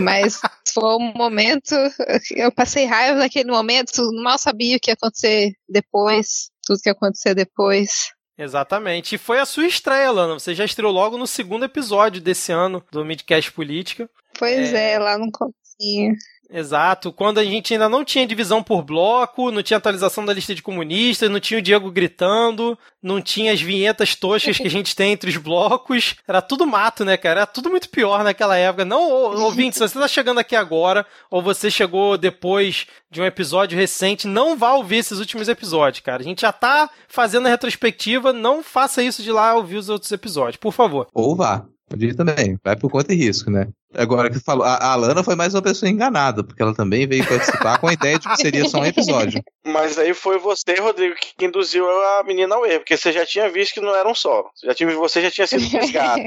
Mas 0.00 0.40
foi 0.76 0.96
um 0.96 1.12
momento. 1.14 1.74
Eu 2.36 2.52
passei 2.52 2.84
raiva 2.84 3.18
naquele 3.18 3.50
momento, 3.50 4.02
mal 4.22 4.38
sabia 4.38 4.76
o 4.76 4.80
que 4.80 4.90
ia 4.90 4.94
acontecer 4.94 5.52
depois, 5.66 6.50
tudo 6.66 6.80
que 6.80 6.90
ia 6.90 6.92
acontecer 6.92 7.34
depois. 7.34 8.10
Exatamente. 8.38 9.14
E 9.14 9.18
foi 9.18 9.38
a 9.38 9.46
sua 9.46 9.66
estreia, 9.66 10.08
Alana. 10.08 10.34
Você 10.34 10.54
já 10.54 10.64
estreou 10.64 10.92
logo 10.92 11.16
no 11.16 11.26
segundo 11.26 11.64
episódio 11.64 12.20
desse 12.20 12.52
ano 12.52 12.84
do 12.92 13.02
Midcast 13.02 13.50
Política. 13.52 14.10
Pois 14.38 14.74
É. 14.74 14.92
é, 14.92 14.98
lá 14.98 15.16
no 15.16 15.30
comecinho. 15.32 16.14
Exato. 16.48 17.12
Quando 17.12 17.38
a 17.38 17.44
gente 17.44 17.72
ainda 17.72 17.88
não 17.88 18.04
tinha 18.04 18.26
divisão 18.26 18.62
por 18.62 18.82
bloco, 18.82 19.50
não 19.50 19.62
tinha 19.62 19.76
atualização 19.76 20.24
da 20.24 20.32
lista 20.32 20.54
de 20.54 20.62
comunistas, 20.62 21.28
não 21.30 21.40
tinha 21.40 21.58
o 21.58 21.62
Diego 21.62 21.90
gritando, 21.90 22.78
não 23.02 23.20
tinha 23.20 23.52
as 23.52 23.60
vinhetas 23.60 24.14
toscas 24.14 24.56
que 24.56 24.66
a 24.66 24.70
gente 24.70 24.94
tem 24.94 25.12
entre 25.12 25.28
os 25.28 25.36
blocos. 25.36 26.14
Era 26.26 26.40
tudo 26.40 26.66
mato, 26.66 27.04
né, 27.04 27.16
cara? 27.16 27.40
Era 27.40 27.46
tudo 27.46 27.68
muito 27.68 27.88
pior 27.88 28.22
naquela 28.22 28.56
época. 28.56 28.84
Não, 28.84 29.10
ouvinte, 29.42 29.76
se 29.76 29.80
você 29.80 29.98
tá 29.98 30.06
chegando 30.06 30.38
aqui 30.38 30.54
agora, 30.54 31.04
ou 31.30 31.42
você 31.42 31.70
chegou 31.70 32.16
depois 32.16 32.86
de 33.10 33.20
um 33.20 33.24
episódio 33.24 33.78
recente, 33.78 34.26
não 34.26 34.56
vá 34.56 34.72
ouvir 34.74 34.98
esses 34.98 35.18
últimos 35.18 35.48
episódios, 35.48 36.00
cara. 36.00 36.22
A 36.22 36.24
gente 36.24 36.42
já 36.42 36.52
tá 36.52 36.88
fazendo 37.08 37.46
a 37.46 37.50
retrospectiva, 37.50 38.32
não 38.32 38.62
faça 38.62 39.02
isso 39.02 39.22
de 39.22 39.32
lá 39.32 39.54
ouvir 39.54 39.76
os 39.76 39.88
outros 39.88 40.12
episódios, 40.12 40.56
por 40.56 40.72
favor. 40.72 41.08
Ou 41.12 41.34
vá. 41.34 41.66
Pode 41.88 42.04
ir 42.04 42.16
também. 42.16 42.58
Vai 42.64 42.74
por 42.76 42.90
conta 42.90 43.12
e 43.12 43.16
risco, 43.16 43.50
né? 43.50 43.68
Agora 43.94 44.28
que 44.28 44.40
falou, 44.40 44.64
a, 44.64 44.74
a 44.74 44.92
Alana 44.92 45.22
foi 45.22 45.36
mais 45.36 45.54
uma 45.54 45.62
pessoa 45.62 45.88
enganada, 45.88 46.42
porque 46.42 46.60
ela 46.60 46.74
também 46.74 47.06
veio 47.06 47.26
participar 47.26 47.78
com 47.78 47.86
a 47.86 47.92
ideia 47.92 48.18
de 48.18 48.28
que 48.28 48.36
seria 48.36 48.68
só 48.68 48.80
um 48.80 48.84
episódio. 48.84 49.40
Mas 49.64 49.96
aí 49.96 50.12
foi 50.12 50.38
você, 50.38 50.74
Rodrigo, 50.80 51.14
que 51.38 51.46
induziu 51.46 51.86
a 51.88 52.24
menina 52.24 52.56
ao 52.56 52.66
erro, 52.66 52.80
porque 52.80 52.96
você 52.96 53.12
já 53.12 53.24
tinha 53.24 53.48
visto 53.48 53.74
que 53.74 53.80
não 53.80 53.94
era 53.94 54.08
um 54.08 54.14
só. 54.14 54.50
Você 54.54 54.66
já 54.66 54.74
tinha, 54.74 54.94
você 54.96 55.22
já 55.22 55.30
tinha 55.30 55.46
sido 55.46 55.62
fisgado. 55.70 56.22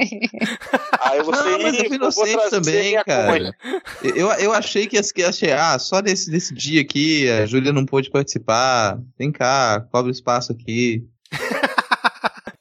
aí 1.00 1.22
você 1.22 1.42
Não, 1.42 1.62
mas 1.62 1.78
eu 1.78 1.84
fui 1.84 1.96
"Ih, 1.96 1.98
vou 2.10 2.26
inocente 2.26 2.50
também, 2.50 3.04
cara. 3.04 3.28
coisa." 3.28 3.54
Eu, 4.02 4.32
eu 4.32 4.52
achei 4.52 4.86
que, 4.86 5.00
que 5.12 5.22
achei, 5.22 5.52
ah, 5.52 5.78
só 5.78 6.00
nesse, 6.00 6.30
nesse 6.30 6.54
dia 6.54 6.80
aqui, 6.80 7.28
a 7.28 7.44
Júlia 7.44 7.72
não 7.72 7.84
pôde 7.84 8.10
participar. 8.10 8.98
Vem 9.18 9.30
cá, 9.30 9.86
cobre 9.92 10.10
o 10.10 10.12
espaço 10.12 10.52
aqui. 10.52 11.04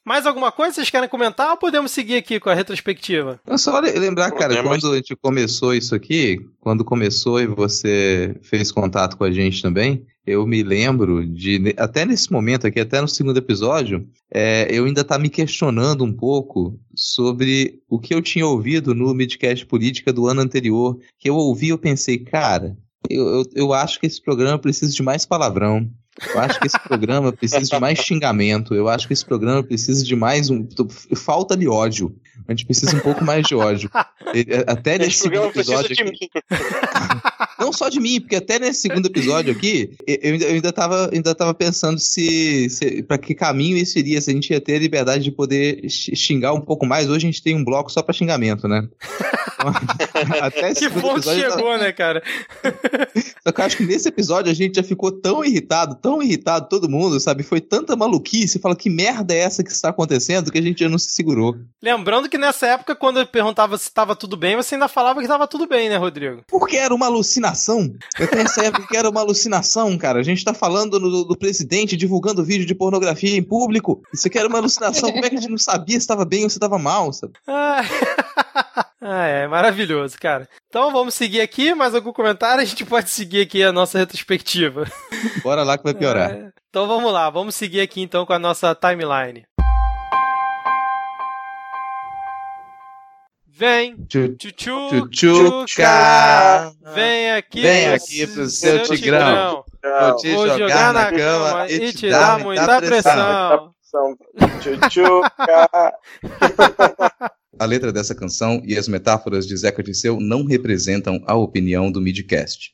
Mais 0.09 0.25
alguma 0.25 0.51
coisa 0.51 0.73
vocês 0.73 0.89
querem 0.89 1.07
comentar 1.07 1.51
ou 1.51 1.57
podemos 1.57 1.91
seguir 1.91 2.15
aqui 2.15 2.39
com 2.39 2.49
a 2.49 2.55
retrospectiva? 2.55 3.39
Eu 3.45 3.59
só 3.59 3.79
le- 3.79 3.91
lembrar, 3.91 4.31
cara, 4.31 4.55
Podemos. 4.55 4.81
quando 4.81 4.91
a 4.91 4.95
gente 4.95 5.15
começou 5.15 5.71
isso 5.71 5.93
aqui, 5.93 6.39
quando 6.59 6.83
começou 6.83 7.39
e 7.39 7.45
você 7.45 8.35
fez 8.41 8.71
contato 8.71 9.15
com 9.15 9.23
a 9.23 9.29
gente 9.31 9.61
também, 9.61 10.03
eu 10.25 10.47
me 10.47 10.63
lembro 10.63 11.23
de, 11.27 11.75
até 11.77 12.05
nesse 12.07 12.31
momento 12.31 12.65
aqui, 12.65 12.79
até 12.79 12.99
no 12.99 13.07
segundo 13.07 13.37
episódio, 13.37 14.03
é, 14.33 14.67
eu 14.71 14.85
ainda 14.85 15.03
tá 15.03 15.19
me 15.19 15.29
questionando 15.29 16.03
um 16.03 16.11
pouco 16.11 16.79
sobre 16.95 17.79
o 17.87 17.99
que 17.99 18.11
eu 18.15 18.19
tinha 18.19 18.47
ouvido 18.47 18.95
no 18.95 19.13
Midcast 19.13 19.63
Política 19.67 20.11
do 20.11 20.25
ano 20.25 20.41
anterior, 20.41 20.97
que 21.19 21.29
eu 21.29 21.35
ouvi 21.35 21.67
e 21.67 21.69
eu 21.69 21.77
pensei, 21.77 22.17
cara, 22.17 22.75
eu, 23.07 23.27
eu, 23.27 23.43
eu 23.53 23.73
acho 23.73 23.99
que 23.99 24.07
esse 24.07 24.19
programa 24.19 24.57
precisa 24.57 24.91
de 24.91 25.03
mais 25.03 25.23
palavrão. 25.23 25.87
Eu 26.33 26.39
acho 26.41 26.59
que 26.59 26.67
esse 26.67 26.79
programa 26.79 27.31
precisa 27.31 27.61
de 27.61 27.79
mais 27.79 27.99
xingamento. 27.99 28.73
Eu 28.75 28.87
acho 28.89 29.07
que 29.07 29.13
esse 29.13 29.25
programa 29.25 29.63
precisa 29.63 30.03
de 30.03 30.15
mais 30.15 30.49
um. 30.49 30.67
Falta 31.15 31.55
de 31.55 31.67
ódio. 31.67 32.15
A 32.47 32.51
gente 32.51 32.65
precisa 32.65 32.95
um 32.95 32.99
pouco 32.99 33.23
mais 33.23 33.45
de 33.47 33.55
ódio. 33.55 33.89
É, 34.31 34.71
Até 34.71 34.97
nesse 34.99 35.09
Esse 35.11 35.17
segundo 35.23 35.51
programa 35.51 35.53
precisa 35.53 35.79
episódio. 35.79 35.95
de 35.95 36.03
aqui- 36.03 36.29
mim. 36.35 36.41
não 37.59 37.71
só 37.73 37.89
de 37.89 37.99
mim, 37.99 38.19
porque 38.21 38.35
até 38.35 38.57
nesse 38.59 38.81
segundo 38.81 39.05
episódio 39.07 39.51
aqui, 39.51 39.91
eu 40.07 40.33
ainda, 40.33 40.45
eu 40.45 40.53
ainda, 40.55 40.71
tava, 40.71 41.09
ainda 41.13 41.35
tava 41.35 41.53
pensando 41.53 41.99
se, 41.99 42.69
se 42.69 43.03
para 43.03 43.17
que 43.17 43.33
caminho 43.35 43.77
isso 43.77 43.97
iria, 43.99 44.19
se 44.21 44.29
a 44.29 44.33
gente 44.33 44.51
ia 44.51 44.61
ter 44.61 44.75
a 44.75 44.79
liberdade 44.79 45.23
de 45.23 45.31
poder 45.31 45.81
xingar 45.89 46.53
um 46.53 46.61
pouco 46.61 46.85
mais. 46.85 47.07
Hoje 47.09 47.27
a 47.27 47.31
gente 47.31 47.43
tem 47.43 47.55
um 47.55 47.63
bloco 47.63 47.91
só 47.91 48.01
pra 48.01 48.13
xingamento, 48.13 48.67
né? 48.67 48.87
Até 50.41 50.71
esse 50.71 50.79
Que 50.81 50.85
episódio, 50.87 51.17
eu 51.17 51.49
tava- 51.49 51.57
chegou, 51.57 51.77
né, 51.77 51.91
cara? 51.91 52.23
só 53.45 53.51
que 53.51 53.61
eu 53.61 53.65
acho 53.65 53.77
que 53.77 53.85
nesse 53.85 54.07
episódio 54.07 54.51
a 54.51 54.55
gente 54.55 54.75
já 54.75 54.83
ficou 54.83 55.11
tão 55.11 55.43
irritado, 55.43 55.95
tão 55.95 56.21
irritado, 56.21 56.67
todo 56.69 56.89
mundo, 56.89 57.19
sabe? 57.19 57.43
Foi 57.43 57.59
tanta 57.59 57.95
maluquice, 57.95 58.59
fala 58.59 58.75
que 58.75 58.89
merda 58.89 59.33
é 59.33 59.39
essa 59.39 59.63
que 59.63 59.71
está 59.71 59.89
acontecendo, 59.89 60.51
que 60.51 60.57
a 60.57 60.61
gente 60.61 60.79
já 60.79 60.89
não 60.89 60.97
se 60.97 61.09
segurou. 61.11 61.57
Lembrando 61.81 62.29
que 62.29 62.37
nessa 62.37 62.67
época, 62.67 62.95
quando 62.95 63.19
eu 63.19 63.27
perguntava 63.27 63.77
se 63.77 63.85
estava 63.85 64.15
tudo 64.15 64.37
bem, 64.37 64.55
você 64.55 64.75
ainda 64.75 64.87
falava 64.87 65.19
que 65.19 65.25
estava 65.25 65.47
tudo 65.47 65.67
bem, 65.67 65.89
né, 65.89 65.97
Rodrigo? 65.97 66.43
Porque 66.47 66.77
era 66.77 66.93
uma 66.93 67.07
alucinação. 67.07 67.48
Eu 68.19 68.27
tenho 68.27 68.43
essa 68.43 68.63
época 68.65 68.87
que 68.87 68.95
era 68.97 69.09
uma 69.09 69.21
alucinação, 69.21 69.97
cara. 69.97 70.19
A 70.19 70.23
gente 70.23 70.43
tá 70.43 70.53
falando 70.53 70.99
no- 70.99 71.23
do 71.25 71.37
presidente 71.37 71.97
divulgando 71.97 72.43
vídeo 72.43 72.65
de 72.65 72.75
pornografia 72.75 73.35
em 73.37 73.43
público. 73.43 74.01
Isso 74.13 74.27
aqui 74.27 74.37
era 74.37 74.47
uma 74.47 74.57
alucinação. 74.59 75.11
Como 75.11 75.25
é 75.25 75.29
que 75.29 75.35
a 75.35 75.39
gente 75.39 75.49
não 75.51 75.57
sabia 75.57 75.95
se 75.95 76.01
estava 76.01 76.25
bem 76.25 76.43
ou 76.43 76.49
se 76.49 76.57
estava 76.57 76.77
mal, 76.77 77.11
sabe? 77.13 77.33
Ah, 77.47 77.83
ah, 79.01 79.25
é 79.27 79.47
maravilhoso, 79.47 80.17
cara. 80.19 80.47
Então 80.67 80.91
vamos 80.91 81.13
seguir 81.15 81.39
aqui, 81.41 81.73
mais 81.73 81.95
algum 81.95 82.11
comentário? 82.11 82.61
A 82.61 82.65
gente 82.65 82.83
pode 82.85 83.09
seguir 83.09 83.41
aqui 83.41 83.63
a 83.63 83.71
nossa 83.71 83.97
retrospectiva. 83.97 84.85
Bora 85.41 85.63
lá 85.63 85.77
que 85.77 85.83
vai 85.85 85.93
piorar. 85.93 86.31
É, 86.31 86.49
Então 86.69 86.85
vamos 86.87 87.11
lá, 87.11 87.29
vamos 87.29 87.55
seguir 87.55 87.79
aqui 87.81 88.01
então 88.01 88.25
com 88.25 88.33
a 88.33 88.39
nossa 88.39 88.75
timeline. 88.75 89.45
Vem, 93.59 93.93
Tchu- 94.07 94.37
tchutchuca, 94.37 95.09
Tchutchuca. 95.11 96.71
vem 96.95 97.31
aqui, 97.31 97.61
Vem 97.61 97.87
aqui 97.89 98.25
pro 98.25 98.47
seu 98.47 98.83
tigrão. 98.83 99.65
Vou 99.83 100.15
te 100.15 100.31
Vou 100.33 100.47
jogar 100.57 100.93
na 100.93 101.11
cama 101.11 101.69
e 101.69 101.91
te 101.91 102.09
dar 102.09 102.39
muita 102.39 102.79
pressão. 102.81 103.73
São 103.81 104.15
tchutchuca. 104.61 105.91
A 107.59 107.65
letra 107.65 107.91
dessa 107.91 108.15
canção 108.15 108.61
e 108.63 108.77
as 108.77 108.87
metáforas 108.87 109.45
de 109.45 109.57
Zeca 109.57 109.83
Disseu 109.83 110.21
não 110.21 110.45
representam 110.45 111.21
a 111.27 111.35
opinião 111.35 111.91
do 111.91 111.99
Midcast. 111.99 112.73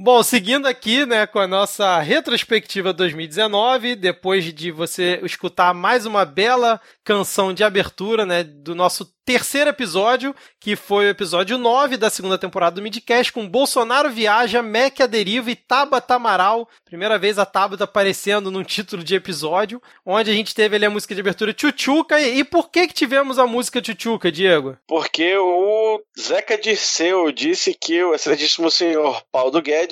Bom, 0.00 0.22
seguindo 0.22 0.66
aqui, 0.66 1.04
né, 1.04 1.26
com 1.26 1.40
a 1.40 1.46
nossa 1.48 1.98
retrospectiva 1.98 2.92
2019, 2.92 3.96
depois 3.96 4.44
de 4.54 4.70
você 4.70 5.18
escutar 5.24 5.74
mais 5.74 6.06
uma 6.06 6.24
bela 6.24 6.80
canção 7.02 7.52
de 7.52 7.64
abertura, 7.64 8.24
né, 8.24 8.44
do 8.44 8.76
nosso 8.76 9.12
terceiro 9.28 9.68
episódio, 9.68 10.34
que 10.58 10.74
foi 10.74 11.04
o 11.04 11.10
episódio 11.10 11.58
9 11.58 11.98
da 11.98 12.08
segunda 12.08 12.38
temporada 12.38 12.76
do 12.76 12.82
Midcast, 12.82 13.30
com 13.30 13.46
Bolsonaro 13.46 14.08
Viaja, 14.08 14.62
Mac 14.62 15.00
a 15.02 15.06
Deriva 15.06 15.50
e 15.50 15.54
Tabata 15.54 16.14
Amaral. 16.14 16.66
Primeira 16.86 17.18
vez 17.18 17.38
a 17.38 17.44
Tabata 17.44 17.84
aparecendo 17.84 18.50
num 18.50 18.64
título 18.64 19.04
de 19.04 19.14
episódio, 19.14 19.82
onde 20.06 20.30
a 20.30 20.32
gente 20.32 20.54
teve 20.54 20.76
ali 20.76 20.86
a 20.86 20.90
música 20.90 21.14
de 21.14 21.20
abertura 21.20 21.52
Tchutchuca. 21.52 22.18
E, 22.18 22.42
por 22.42 22.70
que 22.70 22.86
que 22.86 22.94
tivemos 22.94 23.38
a 23.38 23.46
música 23.46 23.82
Tchutchuca, 23.82 24.32
Diego? 24.32 24.78
Porque 24.86 25.36
o 25.36 26.00
Zeca 26.18 26.56
Dirceu 26.56 27.30
disse 27.30 27.74
que 27.74 28.02
o 28.02 28.14
excelentíssimo 28.14 28.70
senhor 28.70 29.22
Paulo 29.30 29.60
Guedes 29.60 29.87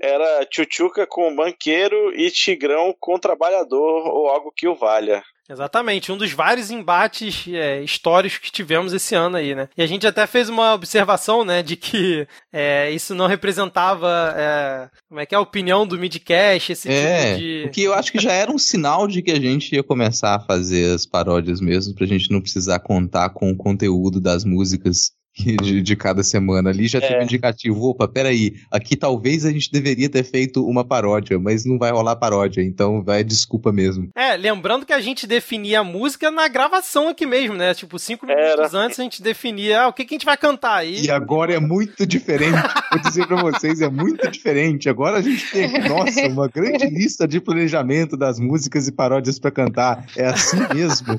era 0.00 0.44
tchutchuca 0.46 1.06
com 1.06 1.34
banqueiro 1.34 2.12
e 2.14 2.30
tigrão 2.30 2.94
com 2.98 3.18
trabalhador 3.18 4.06
ou 4.06 4.28
algo 4.28 4.52
que 4.54 4.68
o 4.68 4.74
valha. 4.74 5.22
Exatamente, 5.50 6.12
um 6.12 6.18
dos 6.18 6.30
vários 6.30 6.70
embates 6.70 7.46
é, 7.48 7.80
históricos 7.80 8.36
que 8.36 8.52
tivemos 8.52 8.92
esse 8.92 9.14
ano 9.14 9.38
aí, 9.38 9.54
né? 9.54 9.70
E 9.74 9.82
a 9.82 9.86
gente 9.86 10.06
até 10.06 10.26
fez 10.26 10.50
uma 10.50 10.74
observação, 10.74 11.42
né, 11.42 11.62
de 11.62 11.74
que 11.74 12.28
é, 12.52 12.90
isso 12.90 13.14
não 13.14 13.26
representava, 13.26 14.34
é, 14.36 14.90
como 15.08 15.20
é 15.20 15.24
que 15.24 15.34
é, 15.34 15.38
a 15.38 15.40
opinião 15.40 15.86
do 15.86 15.98
midcast, 15.98 16.72
esse 16.72 16.90
É, 16.90 17.30
tipo 17.30 17.38
de... 17.38 17.64
o 17.66 17.70
que 17.70 17.82
eu 17.82 17.94
acho 17.94 18.12
que 18.12 18.18
já 18.18 18.32
era 18.32 18.52
um 18.52 18.58
sinal 18.58 19.08
de 19.08 19.22
que 19.22 19.30
a 19.30 19.40
gente 19.40 19.74
ia 19.74 19.82
começar 19.82 20.34
a 20.34 20.40
fazer 20.40 20.94
as 20.94 21.06
paródias 21.06 21.62
mesmo, 21.62 21.94
pra 21.94 22.06
gente 22.06 22.30
não 22.30 22.42
precisar 22.42 22.80
contar 22.80 23.30
com 23.30 23.50
o 23.50 23.56
conteúdo 23.56 24.20
das 24.20 24.44
músicas 24.44 25.12
de, 25.62 25.82
de 25.82 25.96
cada 25.96 26.22
semana 26.22 26.70
ali. 26.70 26.86
Já 26.88 27.00
teve 27.00 27.14
É. 27.14 27.18
um 27.20 27.22
indicativo, 27.22 27.82
opa, 27.84 28.06
peraí, 28.08 28.54
aqui 28.70 28.96
talvez 28.96 29.44
a 29.44 29.50
gente 29.50 29.70
deveria 29.70 30.08
ter 30.08 30.24
feito 30.24 30.64
uma 30.66 30.84
paródia, 30.84 31.38
mas 31.38 31.64
não 31.64 31.78
vai 31.78 31.90
rolar 31.90 32.16
paródia, 32.16 32.62
então 32.62 33.02
vai 33.02 33.22
desculpa 33.24 33.72
mesmo. 33.72 34.08
É, 34.14 34.36
lembrando 34.36 34.84
que 34.86 34.92
a 34.92 35.00
gente 35.00 35.26
definia 35.26 35.80
a 35.80 35.84
música 35.84 36.30
na 36.30 36.48
gravação 36.48 37.08
aqui 37.08 37.26
mesmo, 37.26 37.54
né? 37.56 37.74
Tipo, 37.74 37.98
cinco 37.98 38.26
minutos 38.26 38.74
antes 38.74 38.98
a 38.98 39.02
gente 39.02 39.22
definia 39.22 39.82
ah, 39.82 39.88
o 39.88 39.92
que, 39.92 40.04
que 40.04 40.14
a 40.14 40.16
gente 40.16 40.26
vai 40.26 40.36
cantar 40.36 40.76
aí. 40.76 41.02
E 41.04 41.10
agora 41.10 41.52
é 41.54 41.60
muito 41.60 42.06
diferente, 42.06 42.52
vou 42.92 43.00
dizer 43.02 43.26
pra 43.26 43.36
vocês, 43.42 43.80
é 43.80 43.88
muito 43.88 44.28
diferente. 44.30 44.88
Agora 44.88 45.18
a 45.18 45.22
gente 45.22 45.50
tem, 45.50 45.68
nossa, 45.88 46.26
uma 46.28 46.48
grande 46.48 46.86
lista 46.86 47.26
de 47.26 47.40
planejamento 47.40 48.16
das 48.16 48.38
músicas 48.38 48.88
e 48.88 48.92
paródias 48.92 49.38
pra 49.38 49.50
cantar. 49.50 50.06
É 50.16 50.26
assim 50.26 50.58
mesmo. 50.74 51.18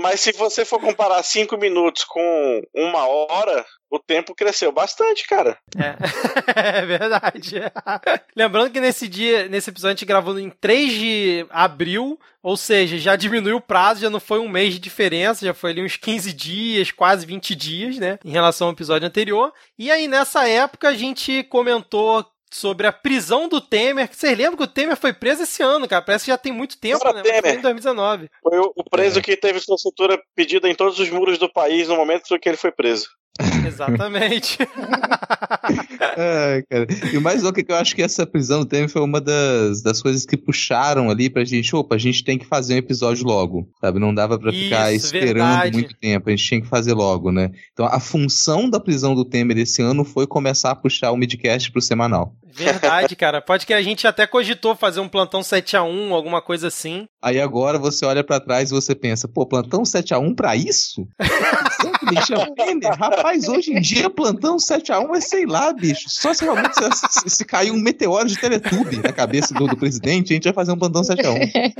Mas 0.00 0.20
se 0.20 0.32
você 0.32 0.64
for 0.64 0.80
comparar 0.80 1.22
cinco 1.22 1.56
minutos 1.56 2.04
com 2.04 2.62
uma 2.74 3.06
hora, 3.06 3.41
o 3.90 3.98
tempo 3.98 4.34
cresceu 4.34 4.70
bastante, 4.72 5.26
cara. 5.26 5.58
É, 5.76 5.96
é 6.78 6.86
verdade. 6.86 7.56
Lembrando 8.36 8.70
que 8.70 8.80
nesse 8.80 9.06
dia, 9.08 9.48
nesse 9.48 9.70
episódio, 9.70 9.92
a 9.92 9.96
gente 9.96 10.04
gravou 10.06 10.38
em 10.38 10.50
3 10.50 10.92
de 10.92 11.46
abril, 11.50 12.18
ou 12.42 12.56
seja, 12.56 12.96
já 12.98 13.16
diminuiu 13.16 13.56
o 13.56 13.60
prazo, 13.60 14.00
já 14.00 14.10
não 14.10 14.20
foi 14.20 14.38
um 14.38 14.48
mês 14.48 14.74
de 14.74 14.80
diferença, 14.80 15.44
já 15.46 15.54
foi 15.54 15.70
ali 15.70 15.82
uns 15.84 15.96
15 15.96 16.32
dias, 16.32 16.90
quase 16.90 17.26
20 17.26 17.54
dias, 17.54 17.98
né? 17.98 18.18
Em 18.24 18.30
relação 18.30 18.68
ao 18.68 18.72
episódio 18.72 19.06
anterior. 19.06 19.52
E 19.78 19.90
aí, 19.90 20.08
nessa 20.08 20.48
época, 20.48 20.88
a 20.88 20.94
gente 20.94 21.42
comentou 21.44 22.24
sobre 22.54 22.86
a 22.86 22.92
prisão 22.92 23.48
do 23.48 23.62
Temer. 23.62 24.06
que 24.08 24.14
Vocês 24.14 24.36
lembram 24.36 24.58
que 24.58 24.62
o 24.64 24.66
Temer 24.66 24.94
foi 24.94 25.10
preso 25.14 25.42
esse 25.42 25.62
ano, 25.62 25.88
cara? 25.88 26.02
Parece 26.02 26.26
que 26.26 26.30
já 26.30 26.36
tem 26.36 26.52
muito 26.52 26.78
tempo, 26.78 27.00
Cara, 27.02 27.14
né? 27.14 27.22
Mas 27.24 27.32
foi 27.32 27.40
Temer. 27.42 27.58
em 27.58 27.62
2019. 27.62 28.28
Foi 28.42 28.58
o, 28.58 28.72
o 28.76 28.84
preso 28.90 29.20
É. 29.20 29.22
que 29.22 29.34
teve 29.38 29.58
sua 29.58 29.78
cintura 29.78 30.20
pedida 30.36 30.68
em 30.68 30.74
todos 30.74 30.98
os 30.98 31.08
muros 31.08 31.38
do 31.38 31.50
país 31.50 31.88
no 31.88 31.96
momento 31.96 32.38
que 32.38 32.46
ele 32.48 32.58
foi 32.58 32.70
preso. 32.70 33.08
Exatamente. 33.66 34.68
Cara. 35.98 36.86
E 37.12 37.16
o 37.16 37.20
mais 37.20 37.42
louco 37.42 37.60
é 37.60 37.62
que 37.62 37.72
eu 37.72 37.76
acho 37.76 37.94
que 37.94 38.02
essa 38.02 38.26
prisão 38.26 38.60
do 38.60 38.66
Temer 38.66 38.88
foi 38.88 39.02
uma 39.02 39.20
das, 39.20 39.82
das 39.82 40.02
coisas 40.02 40.24
que 40.24 40.36
puxaram 40.36 41.10
ali 41.10 41.30
pra 41.30 41.44
gente, 41.44 41.74
opa, 41.74 41.94
a 41.94 41.98
gente 41.98 42.24
tem 42.24 42.38
que 42.38 42.46
fazer 42.46 42.74
um 42.74 42.78
episódio 42.78 43.24
logo, 43.24 43.68
sabe? 43.80 43.98
Não 43.98 44.14
dava 44.14 44.38
pra 44.38 44.52
ficar 44.52 44.92
Isso, 44.92 45.06
esperando 45.06 45.48
verdade. 45.48 45.72
muito 45.72 45.94
tempo, 45.96 46.28
a 46.28 46.32
gente 46.32 46.44
tinha 46.44 46.60
que 46.60 46.68
fazer 46.68 46.94
logo, 46.94 47.30
né? 47.30 47.50
Então 47.72 47.86
a 47.86 48.00
função 48.00 48.68
da 48.68 48.80
prisão 48.80 49.14
do 49.14 49.24
Temer 49.24 49.58
esse 49.58 49.82
ano 49.82 50.04
foi 50.04 50.26
começar 50.26 50.70
a 50.70 50.76
puxar 50.76 51.12
o 51.12 51.16
midcast 51.16 51.70
pro 51.70 51.80
semanal. 51.80 52.34
Verdade, 52.54 53.16
cara. 53.16 53.40
Pode 53.40 53.64
que 53.64 53.72
a 53.72 53.80
gente 53.82 54.06
até 54.06 54.26
cogitou 54.26 54.76
fazer 54.76 55.00
um 55.00 55.08
plantão 55.08 55.40
7x1, 55.40 56.12
alguma 56.12 56.42
coisa 56.42 56.68
assim. 56.68 57.06
Aí 57.22 57.40
agora 57.40 57.78
você 57.78 58.04
olha 58.04 58.22
pra 58.22 58.40
trás 58.40 58.70
e 58.70 58.74
você 58.74 58.94
pensa, 58.94 59.26
pô, 59.26 59.46
plantão 59.46 59.82
7x1 59.82 60.34
pra 60.34 60.54
isso? 60.54 61.08
Rapaz, 62.98 63.48
hoje 63.48 63.72
em 63.72 63.80
dia 63.80 64.10
plantão 64.10 64.56
7x1 64.56 65.16
é 65.16 65.20
sei 65.20 65.46
lá, 65.46 65.72
bicho. 65.82 66.08
Só 66.08 66.32
se 66.32 66.44
realmente 66.44 66.74
se, 66.74 67.28
se, 67.28 67.44
cair 67.44 67.72
um 67.72 67.76
meteoro 67.76 68.28
de 68.28 68.38
Teletube 68.38 68.98
na 68.98 69.12
cabeça 69.12 69.52
do, 69.52 69.66
do 69.66 69.76
presidente, 69.76 70.32
a 70.32 70.34
gente 70.34 70.44
vai 70.44 70.52
fazer 70.52 70.72
um 70.72 70.78
plantão 70.78 71.02
7x1. 71.02 71.74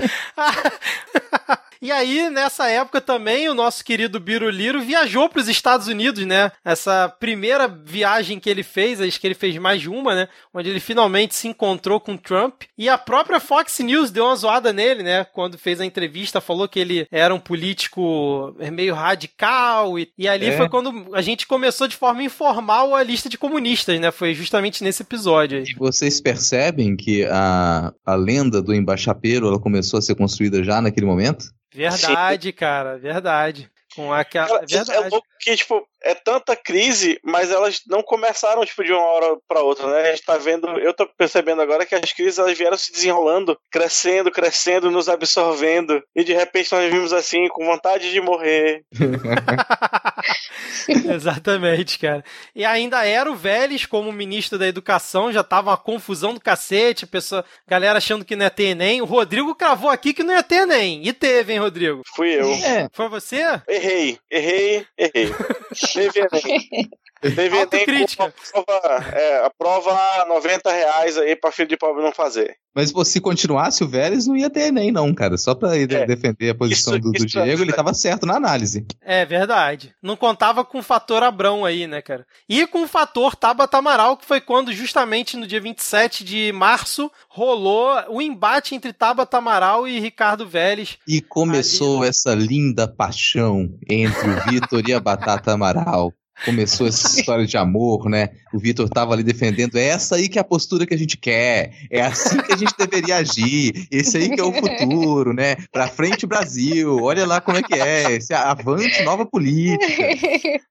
E 1.83 1.91
aí, 1.91 2.30
nessa 2.30 2.68
época 2.68 3.01
também, 3.01 3.49
o 3.49 3.55
nosso 3.55 3.85
querido 3.85 4.20
Biruliro 4.20 4.80
viajou 4.80 5.28
para 5.28 5.41
os 5.41 5.49
Estados 5.49 5.89
Unidos, 5.89 6.24
né? 6.24 6.53
Essa 6.64 7.09
primeira 7.09 7.66
viagem 7.66 8.39
que 8.39 8.49
ele 8.49 8.62
fez, 8.62 9.01
acho 9.01 9.20
que 9.20 9.26
ele 9.26 9.35
fez 9.35 9.59
mais 9.59 9.80
de 9.80 9.89
uma, 9.91 10.14
né? 10.14 10.28
Onde 10.55 10.70
ele 10.70 10.78
finalmente 10.78 11.35
se 11.35 11.49
encontrou 11.49 11.99
com 11.99 12.16
Trump. 12.16 12.62
E 12.78 12.89
a 12.89 12.97
própria 12.97 13.41
Fox 13.41 13.80
News 13.80 14.12
deu 14.12 14.26
uma 14.26 14.37
zoada 14.37 14.72
nele, 14.72 15.03
né? 15.03 15.24
Quando 15.24 15.59
fez 15.59 15.80
a 15.80 15.85
entrevista, 15.85 16.41
falou 16.41 16.68
que 16.68 16.78
ele 16.78 17.05
era 17.11 17.35
um 17.35 17.41
político 17.41 18.55
meio 18.72 18.95
radical. 18.95 19.99
E, 19.99 20.09
e 20.16 20.28
ali 20.28 20.47
É. 20.47 20.57
foi 20.57 20.68
quando 20.68 21.12
a 21.12 21.20
gente 21.20 21.49
começou 21.49 21.89
de 21.89 21.97
forma 21.97 22.22
informal 22.22 22.95
a 22.95 23.03
lista 23.03 23.28
de 23.28 23.37
comunistas, 23.37 23.99
né? 23.99 24.12
Foi 24.12 24.35
justamente 24.35 24.85
nesse 24.85 25.03
episódio 25.03 25.59
aí. 25.59 25.64
E 25.64 25.74
vocês 25.74 26.20
percebem 26.20 26.97
que 26.97 27.24
a, 27.24 27.93
a 28.07 28.14
lenda 28.14 28.62
do 28.62 28.72
embaixapeiro 28.72 29.49
ela 29.49 29.59
começou 29.59 29.99
a 29.99 30.03
ser 30.03 30.14
construída 30.14 30.62
já 30.62 30.80
naquele 30.80 31.07
momento? 31.07 31.47
Verdade, 31.73 32.53
cara, 32.53 32.99
verdade. 32.99 33.70
Com 33.95 34.12
aquela. 34.12 34.47
Cara, 34.49 34.64
é 34.64 34.66
verdade. 34.66 35.11
louco 35.11 35.29
que, 35.39 35.57
tipo, 35.57 35.87
é 36.05 36.14
tanta 36.14 36.57
crise, 36.57 37.18
mas 37.24 37.50
elas 37.50 37.80
não 37.86 38.03
começaram, 38.03 38.64
tipo, 38.64 38.84
de 38.84 38.92
uma 38.92 39.03
hora 39.03 39.36
pra 39.48 39.61
outra, 39.61 39.86
né? 39.88 40.09
A 40.09 40.11
gente 40.11 40.24
tá 40.24 40.36
vendo, 40.36 40.68
eu 40.78 40.92
tô 40.94 41.07
percebendo 41.07 41.62
agora 41.62 41.86
que 41.86 41.94
as 41.94 42.12
crises, 42.12 42.38
elas 42.38 42.57
vieram 42.57 42.76
se 42.76 42.92
desenrolando, 42.92 43.57
crescendo, 43.70 44.30
crescendo, 44.30 44.90
nos 44.90 45.09
absorvendo, 45.09 46.03
e 46.14 46.24
de 46.24 46.32
repente 46.32 46.72
nós 46.72 46.92
vimos 46.92 47.12
assim, 47.12 47.48
com 47.48 47.64
vontade 47.64 48.11
de 48.11 48.20
morrer. 48.20 48.84
Exatamente, 50.88 51.98
cara. 51.98 52.24
E 52.55 52.64
ainda 52.64 53.05
era 53.05 53.30
o 53.30 53.36
Vélez 53.36 53.86
como 53.86 54.12
ministro 54.12 54.59
da 54.59 54.66
Educação, 54.66 55.32
já 55.32 55.42
tava 55.42 55.70
uma 55.70 55.76
confusão 55.76 56.34
do 56.34 56.40
cacete, 56.40 57.05
a 57.05 57.09
pessoa, 57.09 57.44
galera 57.66 57.98
achando 57.98 58.24
que 58.24 58.36
não 58.36 58.44
ia 58.44 58.50
ter 58.50 58.64
Enem. 58.64 59.00
O 59.00 59.07
Rodrigo 59.07 59.55
cravou 59.55 59.90
aqui 59.90 60.12
que 60.12 60.22
não 60.22 60.34
ia 60.34 60.42
ter 60.42 60.62
Enem. 60.62 61.07
E 61.07 61.12
teve, 61.12 61.53
hein, 61.53 61.59
Rodrigo? 61.59 62.03
Fui 62.14 62.28
eu. 62.28 62.53
É. 62.53 62.88
Foi 62.92 63.09
você? 63.09 63.42
Errei, 63.68 64.18
errei, 64.30 64.86
errei. 64.98 65.32
Teve 65.93 66.20
Enem. 66.20 66.90
Teve 67.23 67.59
Autocrítica. 67.61 68.25
a 68.25 68.62
prova, 68.62 69.05
é, 69.16 69.47
a 69.47 69.51
prova 69.57 70.25
90 70.29 70.70
reais 70.73 71.16
aí 71.16 71.37
pra 71.37 71.53
filho 71.53 71.68
de 71.68 71.77
pobre 71.77 72.03
não 72.03 72.12
fazer. 72.12 72.55
Mas 72.75 72.91
pô, 72.91 73.05
se 73.05 73.20
continuasse 73.20 73.85
o 73.85 73.89
Vélez, 73.89 74.27
não 74.27 74.37
ia 74.37 74.49
ter 74.51 74.68
Enem, 74.68 74.91
não, 74.91 75.14
cara. 75.14 75.37
Só 75.37 75.55
pra 75.55 75.77
ele 75.77 75.95
É. 75.95 76.07
defender 76.07 76.51
a 76.51 76.55
posição 76.55 76.95
Isso- 76.95 77.03
do, 77.03 77.12
do 77.12 77.16
isso 77.27 77.39
é 77.39 77.43
Diego, 77.43 77.59
ele 77.62 77.66
verdade. 77.66 77.77
tava 77.77 77.95
certo 77.95 78.27
na 78.27 78.37
análise. 78.37 78.87
É 79.03 79.25
verdade. 79.27 79.95
Não 80.03 80.16
contava 80.16 80.64
com 80.64 80.79
o 80.79 80.83
fator 80.83 81.23
Abrão 81.23 81.64
aí, 81.64 81.87
né, 81.87 82.01
cara? 82.03 82.25
E 82.49 82.66
com 82.66 82.83
o 82.83 82.89
fator 82.89 83.37
Tabata 83.37 83.77
Amaral, 83.79 84.16
que 84.16 84.25
foi 84.25 84.41
quando, 84.41 84.73
justamente 84.73 85.37
no 85.37 85.47
dia 85.47 85.61
27 85.61 86.25
de 86.25 86.51
março, 86.53 87.11
rolou 87.29 87.93
o 88.09 88.23
embate 88.23 88.75
entre 88.75 88.93
Tabata 88.93 89.37
Amaral 89.39 89.87
e 89.87 90.01
Ricardo 90.01 90.49
Vélez. 90.49 90.97
E 91.07 91.20
começou 91.20 92.03
essa 92.05 92.35
linda 92.35 92.89
paixão 92.89 93.68
entre 93.89 94.31
o 94.31 94.41
Vitor 94.51 94.83
e 94.89 94.95
a 94.95 95.01
Batata 95.01 95.53
Amaral. 95.53 96.11
Começou 96.45 96.87
essa 96.89 97.20
história 97.20 97.47
de 97.47 97.57
amor, 97.57 98.09
né? 98.09 98.30
O 98.53 98.59
Vitor 98.59 98.89
tava 98.89 99.12
ali 99.12 99.22
defendendo. 99.22 99.76
É 99.76 99.85
essa 99.85 100.16
aí 100.16 100.28
que 100.28 100.39
é 100.39 100.41
a 100.41 100.45
postura 100.45 100.85
que 100.87 100.95
a 100.95 100.99
gente 100.99 101.16
quer. 101.16 101.72
É 101.91 102.01
assim 102.03 102.39
que 102.43 102.53
a 102.53 102.57
gente 102.57 102.74
deveria 102.76 103.16
agir. 103.16 103.87
Esse 103.91 104.16
aí 104.16 104.30
que 104.30 104.41
é 104.41 104.45
o 104.45 104.53
futuro, 104.53 105.33
né? 105.33 105.57
Pra 105.70 105.87
frente, 105.87 106.26
Brasil. 106.26 106.99
Olha 107.03 107.24
lá 107.26 107.41
como 107.41 107.59
é 107.59 107.62
que 107.62 107.74
é. 107.74 108.12
Esse 108.12 108.35
avante 108.35 109.03
nova 109.05 109.24
política. 109.24 109.87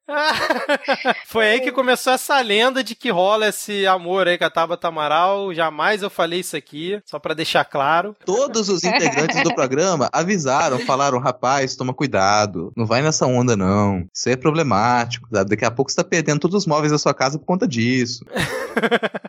Foi 1.26 1.48
aí 1.48 1.62
que 1.62 1.72
começou 1.72 2.12
essa 2.14 2.40
lenda 2.42 2.84
de 2.84 2.94
que 2.96 3.10
rola 3.10 3.48
esse 3.48 3.88
amor 3.88 4.28
aí 4.28 4.38
com 4.38 4.44
a 4.46 4.50
Tabata 4.50 4.90
Amaral. 4.90 5.54
Jamais 5.54 6.02
eu 6.02 6.10
falei 6.10 6.42
isso 6.42 6.58
aqui, 6.58 7.00
só 7.06 7.18
pra 7.18 7.34
deixar 7.34 7.64
claro. 7.64 8.16
Todos 8.26 8.68
os 8.68 8.84
integrantes 8.84 9.42
do 9.42 9.56
programa 9.56 10.10
avisaram, 10.12 10.80
falaram: 10.80 11.20
rapaz, 11.20 11.76
toma 11.76 11.94
cuidado. 11.94 12.74
Não 12.76 12.86
vai 12.86 13.02
nessa 13.02 13.26
onda, 13.26 13.56
não. 13.56 14.06
Isso 14.14 14.28
aí 14.28 14.34
é 14.34 14.38
problemático. 14.38 15.30
sabe? 15.32 15.51
Daqui 15.52 15.66
a 15.66 15.72
pouco 15.72 15.92
você 15.92 15.98
tá 15.98 16.04
perdendo 16.04 16.40
todos 16.40 16.56
os 16.56 16.66
móveis 16.66 16.92
da 16.92 16.98
sua 16.98 17.14
casa 17.14 17.38
por 17.38 17.46
conta 17.46 17.68
disso. 17.68 18.26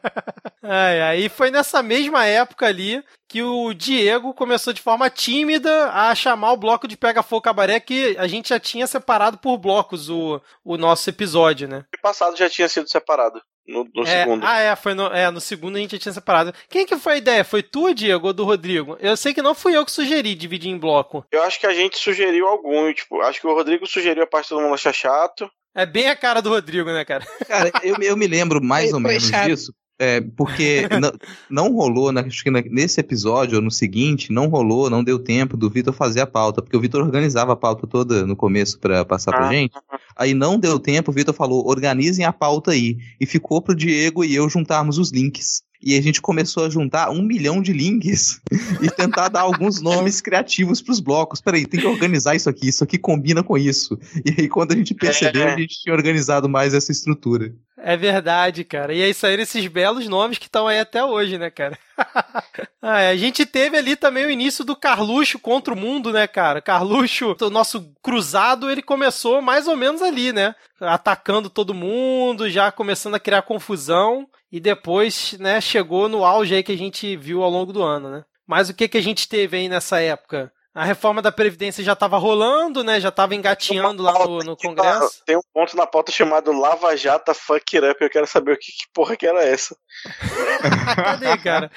É, 0.65 1.03
aí 1.03 1.29
foi 1.29 1.51
nessa 1.51 1.83
mesma 1.83 2.25
época 2.25 2.67
ali 2.67 3.03
que 3.29 3.43
o 3.43 3.75
Diego 3.75 4.33
começou 4.33 4.73
de 4.73 4.81
forma 4.81 5.11
tímida 5.11 5.91
a 5.91 6.15
chamar 6.15 6.53
o 6.53 6.57
bloco 6.57 6.87
de 6.87 6.97
Pega 6.97 7.23
Fogo 7.23 7.43
Cabaré, 7.43 7.81
que 7.81 8.17
a 8.17 8.27
gente 8.29 8.51
já 8.51 8.61
tinha 8.61 8.87
separado 8.87 9.39
por 9.39 9.59
blocos 9.59 10.09
o, 10.09 10.41
o 10.65 10.77
nosso 10.77 11.11
episódio, 11.11 11.67
né? 11.67 11.85
No 11.93 12.01
passado 12.01 12.37
já 12.37 12.49
tinha 12.49 12.69
sido 12.69 12.89
separado. 12.89 13.43
No, 13.67 13.87
no 13.95 14.03
É, 14.05 14.23
segundo. 14.23 14.45
Ah, 14.47 14.59
é, 14.61 14.77
foi 14.77 14.95
no, 14.95 15.07
é, 15.07 15.31
no 15.31 15.41
segundo 15.41 15.77
a 15.77 15.79
gente 15.81 15.93
já 15.93 15.99
tinha 15.99 16.13
separado. 16.13 16.55
Quem 16.69 16.87
que 16.87 16.97
foi 16.97 17.15
a 17.15 17.19
ideia? 17.19 17.45
Foi 17.45 17.63
tu, 17.63 17.93
Diego, 17.93 18.29
ou 18.29 18.33
do 18.33 18.45
Rodrigo? 18.45 18.97
Eu 19.01 19.17
sei 19.17 19.35
que 19.35 19.43
não 19.43 19.55
fui 19.55 19.77
eu 19.77 19.85
que 19.85 19.93
sugeri 19.93 20.35
dividir 20.35 20.71
em 20.71 20.79
bloco. 20.79 21.25
Eu 21.33 21.43
acho 21.43 21.59
que 21.59 21.67
a 21.67 21.75
gente 21.75 21.99
sugeriu 21.99 22.47
algum, 22.47 22.93
tipo, 22.93 23.21
acho 23.23 23.41
que 23.41 23.47
o 23.47 23.55
Rodrigo 23.55 23.87
sugeriu 23.87 24.23
a 24.23 24.27
parte 24.29 24.49
do 24.51 24.61
mundo 24.61 24.75
achar 24.75 24.93
chato. 24.93 25.51
É 25.75 25.87
bem 25.87 26.09
a 26.09 26.17
cara 26.17 26.41
do 26.43 26.51
Rodrigo, 26.51 26.91
né, 26.93 27.05
cara? 27.05 27.25
Cara, 27.49 27.71
eu, 27.83 27.97
eu 27.97 28.17
me 28.17 28.27
lembro 28.27 28.63
mais 28.63 28.93
ou 28.93 29.01
menos 29.01 29.25
chato. 29.25 29.49
disso. 29.49 29.73
É, 29.99 30.21
porque 30.21 30.89
não, 31.01 31.13
não 31.49 31.73
rolou, 31.73 32.11
né, 32.11 32.25
acho 32.27 32.43
que 32.43 32.51
nesse 32.51 32.99
episódio 32.99 33.57
ou 33.57 33.63
no 33.63 33.71
seguinte, 33.71 34.33
não 34.33 34.49
rolou, 34.49 34.91
não 34.91 35.05
deu 35.05 35.17
tempo 35.19 35.57
do 35.57 35.71
Vitor 35.71 35.95
fazer 35.95 36.21
a 36.21 36.27
pauta, 36.27 36.61
porque 36.61 36.77
o 36.77 36.81
Vitor 36.81 37.03
organizava 37.03 37.53
a 37.53 37.57
pauta 37.57 37.87
toda 37.87 38.27
no 38.27 38.35
começo 38.35 38.81
pra 38.81 39.05
passar 39.05 39.31
pra 39.31 39.47
Ah. 39.49 39.53
gente. 39.53 39.73
Aí 40.17 40.35
não 40.35 40.59
deu 40.59 40.79
tempo, 40.81 41.11
o 41.11 41.15
Vitor 41.15 41.33
falou: 41.33 41.69
organizem 41.69 42.25
a 42.25 42.33
pauta 42.33 42.73
aí. 42.73 42.97
E 43.21 43.27
ficou 43.27 43.63
pro 43.63 43.77
Diego 43.77 44.25
e 44.25 44.35
eu 44.35 44.49
juntarmos 44.49 44.99
os 44.99 45.13
links. 45.13 45.63
E 45.83 45.99
a 45.99 46.03
gente 46.03 46.21
começou 46.23 46.65
a 46.65 46.71
juntar 46.71 47.11
um 47.11 47.23
milhão 47.23 47.61
de 47.61 47.73
links 47.73 48.41
e 48.81 48.91
tentar 48.91 49.29
dar 49.29 49.41
alguns 49.41 49.81
nomes 49.81 50.21
criativos 50.21 50.81
pros 50.81 51.01
blocos. 51.01 51.41
Peraí, 51.41 51.67
tem 51.67 51.81
que 51.81 51.87
organizar 51.87 52.35
isso 52.37 52.49
aqui, 52.49 52.69
isso 52.69 52.85
aqui 52.85 52.97
combina 52.99 53.43
com 53.43 53.59
isso. 53.59 53.99
E 54.25 54.43
aí, 54.43 54.49
quando 54.49 54.73
a 54.73 54.77
gente 54.77 54.95
percebeu, 54.95 55.43
É. 55.43 55.55
a 55.55 55.59
gente 55.59 55.81
tinha 55.83 55.95
organizado 55.95 56.49
mais 56.49 56.75
essa 56.75 56.93
estrutura. 56.93 57.53
É 57.85 57.97
verdade, 57.97 58.63
cara. 58.63 58.95
E 58.95 59.03
aí 59.03 59.13
saíram 59.13 59.43
esses 59.43 59.67
belos 59.67 60.07
nomes 60.07 60.39
que 60.39 60.47
estão 60.47 60.69
aí 60.69 60.79
até 60.79 61.05
hoje, 61.05 61.37
né, 61.37 61.51
cara? 61.51 61.79
Ah, 62.85 63.01
é, 63.01 63.11
a 63.11 63.17
gente 63.17 63.47
teve 63.47 63.77
ali 63.77 63.95
também 63.95 64.27
o 64.27 64.31
início 64.31 64.65
do 64.65 64.75
Carluxo 64.75 65.39
contra 65.39 65.73
o 65.73 65.77
mundo, 65.77 66.13
né, 66.13 66.27
cara? 66.27 66.61
Carluxo, 66.61 67.37
o 67.41 67.49
nosso 67.49 67.95
cruzado, 68.03 68.69
ele 68.69 68.83
começou 68.83 69.41
mais 69.41 69.69
ou 69.69 69.77
menos 69.77 70.03
ali, 70.03 70.33
né? 70.33 70.53
Atacando 70.81 71.49
todo 71.49 71.73
mundo, 71.73 72.51
já 72.51 72.73
começando 72.73 73.15
a 73.15 73.21
criar 73.21 73.43
confusão. 73.43 74.29
E 74.51 74.59
depois, 74.59 75.37
né, 75.39 75.61
chegou 75.61 76.09
no 76.09 76.25
auge 76.25 76.57
aí 76.57 76.63
que 76.65 76.73
a 76.73 76.77
gente 76.77 77.17
viu 77.17 77.45
ao 77.45 77.51
longo 77.51 77.73
do 77.73 77.85
ano, 77.85 78.11
né? 78.11 78.25
Mas 78.49 78.69
o 78.69 78.75
que, 78.75 78.89
que 78.89 78.99
a 78.99 79.03
gente 79.03 79.29
teve 79.29 79.57
aí 79.57 79.69
nessa 79.69 80.01
época? 80.01 80.53
A 80.75 80.85
reforma 80.85 81.21
da 81.21 81.31
Previdência 81.31 81.85
já 81.85 81.93
estava 81.93 82.17
rolando, 82.17 82.83
né? 82.83 82.99
Já 82.99 83.11
estava 83.11 83.35
engatinhando 83.35 84.03
lá 84.03 84.15
no, 84.27 84.39
no 84.39 84.57
Congresso. 84.57 85.23
Tem 85.27 85.37
um 85.37 85.43
ponto 85.53 85.77
na 85.77 85.87
pauta 85.87 86.11
chamado 86.11 86.51
Lava 86.51 86.97
Jata 86.97 87.35
Fuck 87.35 87.77
It 87.77 87.87
Up. 87.87 88.03
Eu 88.03 88.09
quero 88.09 88.27
saber 88.27 88.53
o 88.53 88.59
que, 88.59 88.73
que 88.73 88.87
porra 88.93 89.15
que 89.15 89.27
era 89.27 89.45
essa. 89.45 89.77
Cadê, 90.97 91.37
cara? 91.45 91.71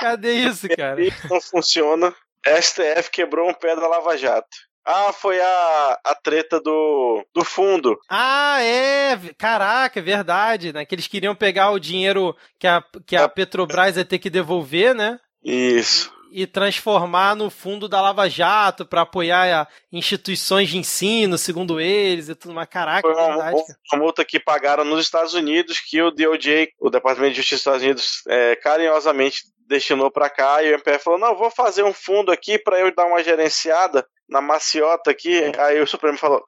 Cadê 0.00 0.32
isso, 0.36 0.66
cara? 0.74 0.96
Não 1.30 1.40
funciona. 1.40 2.14
STF 2.46 3.10
quebrou 3.10 3.48
um 3.48 3.54
pé 3.54 3.76
da 3.76 3.86
Lava 3.86 4.16
Jato. 4.16 4.56
Ah, 4.86 5.12
foi 5.12 5.40
a, 5.40 5.98
a 6.04 6.14
treta 6.14 6.60
do, 6.60 7.26
do 7.34 7.42
fundo. 7.42 7.98
Ah, 8.08 8.62
é! 8.62 9.18
Caraca, 9.38 9.98
é 9.98 10.02
verdade, 10.02 10.72
né? 10.74 10.84
Que 10.84 10.94
eles 10.94 11.06
queriam 11.06 11.34
pegar 11.34 11.70
o 11.70 11.78
dinheiro 11.78 12.36
que 12.58 12.66
a, 12.66 12.82
que 13.06 13.16
a 13.16 13.26
Petrobras 13.26 13.96
ia 13.96 14.04
ter 14.04 14.18
que 14.18 14.28
devolver, 14.28 14.94
né? 14.94 15.18
Isso. 15.42 16.13
E 16.36 16.48
transformar 16.48 17.36
no 17.36 17.48
fundo 17.48 17.88
da 17.88 18.00
Lava 18.00 18.28
Jato 18.28 18.84
para 18.84 19.02
apoiar 19.02 19.68
instituições 19.92 20.68
de 20.68 20.76
ensino, 20.76 21.38
segundo 21.38 21.80
eles 21.80 22.28
e 22.28 22.34
tudo 22.34 22.52
mais. 22.52 22.68
Caraca, 22.68 23.06
Foi 23.06 23.14
uma, 23.14 23.28
verdade. 23.28 23.62
uma 23.92 24.02
multa 24.02 24.24
que 24.24 24.40
pagaram 24.40 24.84
nos 24.84 25.04
Estados 25.04 25.32
Unidos 25.32 25.78
que 25.78 26.02
o 26.02 26.10
DOJ, 26.10 26.70
o 26.80 26.90
Departamento 26.90 27.34
de 27.34 27.36
Justiça 27.36 27.54
dos 27.54 27.60
Estados 27.60 27.82
Unidos, 27.82 28.22
é, 28.26 28.56
carinhosamente 28.56 29.44
destinou 29.68 30.10
para 30.10 30.28
cá 30.28 30.60
e 30.60 30.70
o 30.70 30.74
MPF 30.74 31.04
falou: 31.04 31.20
não, 31.20 31.36
vou 31.36 31.52
fazer 31.52 31.84
um 31.84 31.92
fundo 31.92 32.32
aqui 32.32 32.58
para 32.58 32.80
eu 32.80 32.92
dar 32.92 33.06
uma 33.06 33.22
gerenciada 33.22 34.04
na 34.28 34.40
maciota 34.40 35.12
aqui. 35.12 35.40
Aí 35.56 35.80
o 35.80 35.86
Supremo 35.86 36.18
falou: 36.18 36.44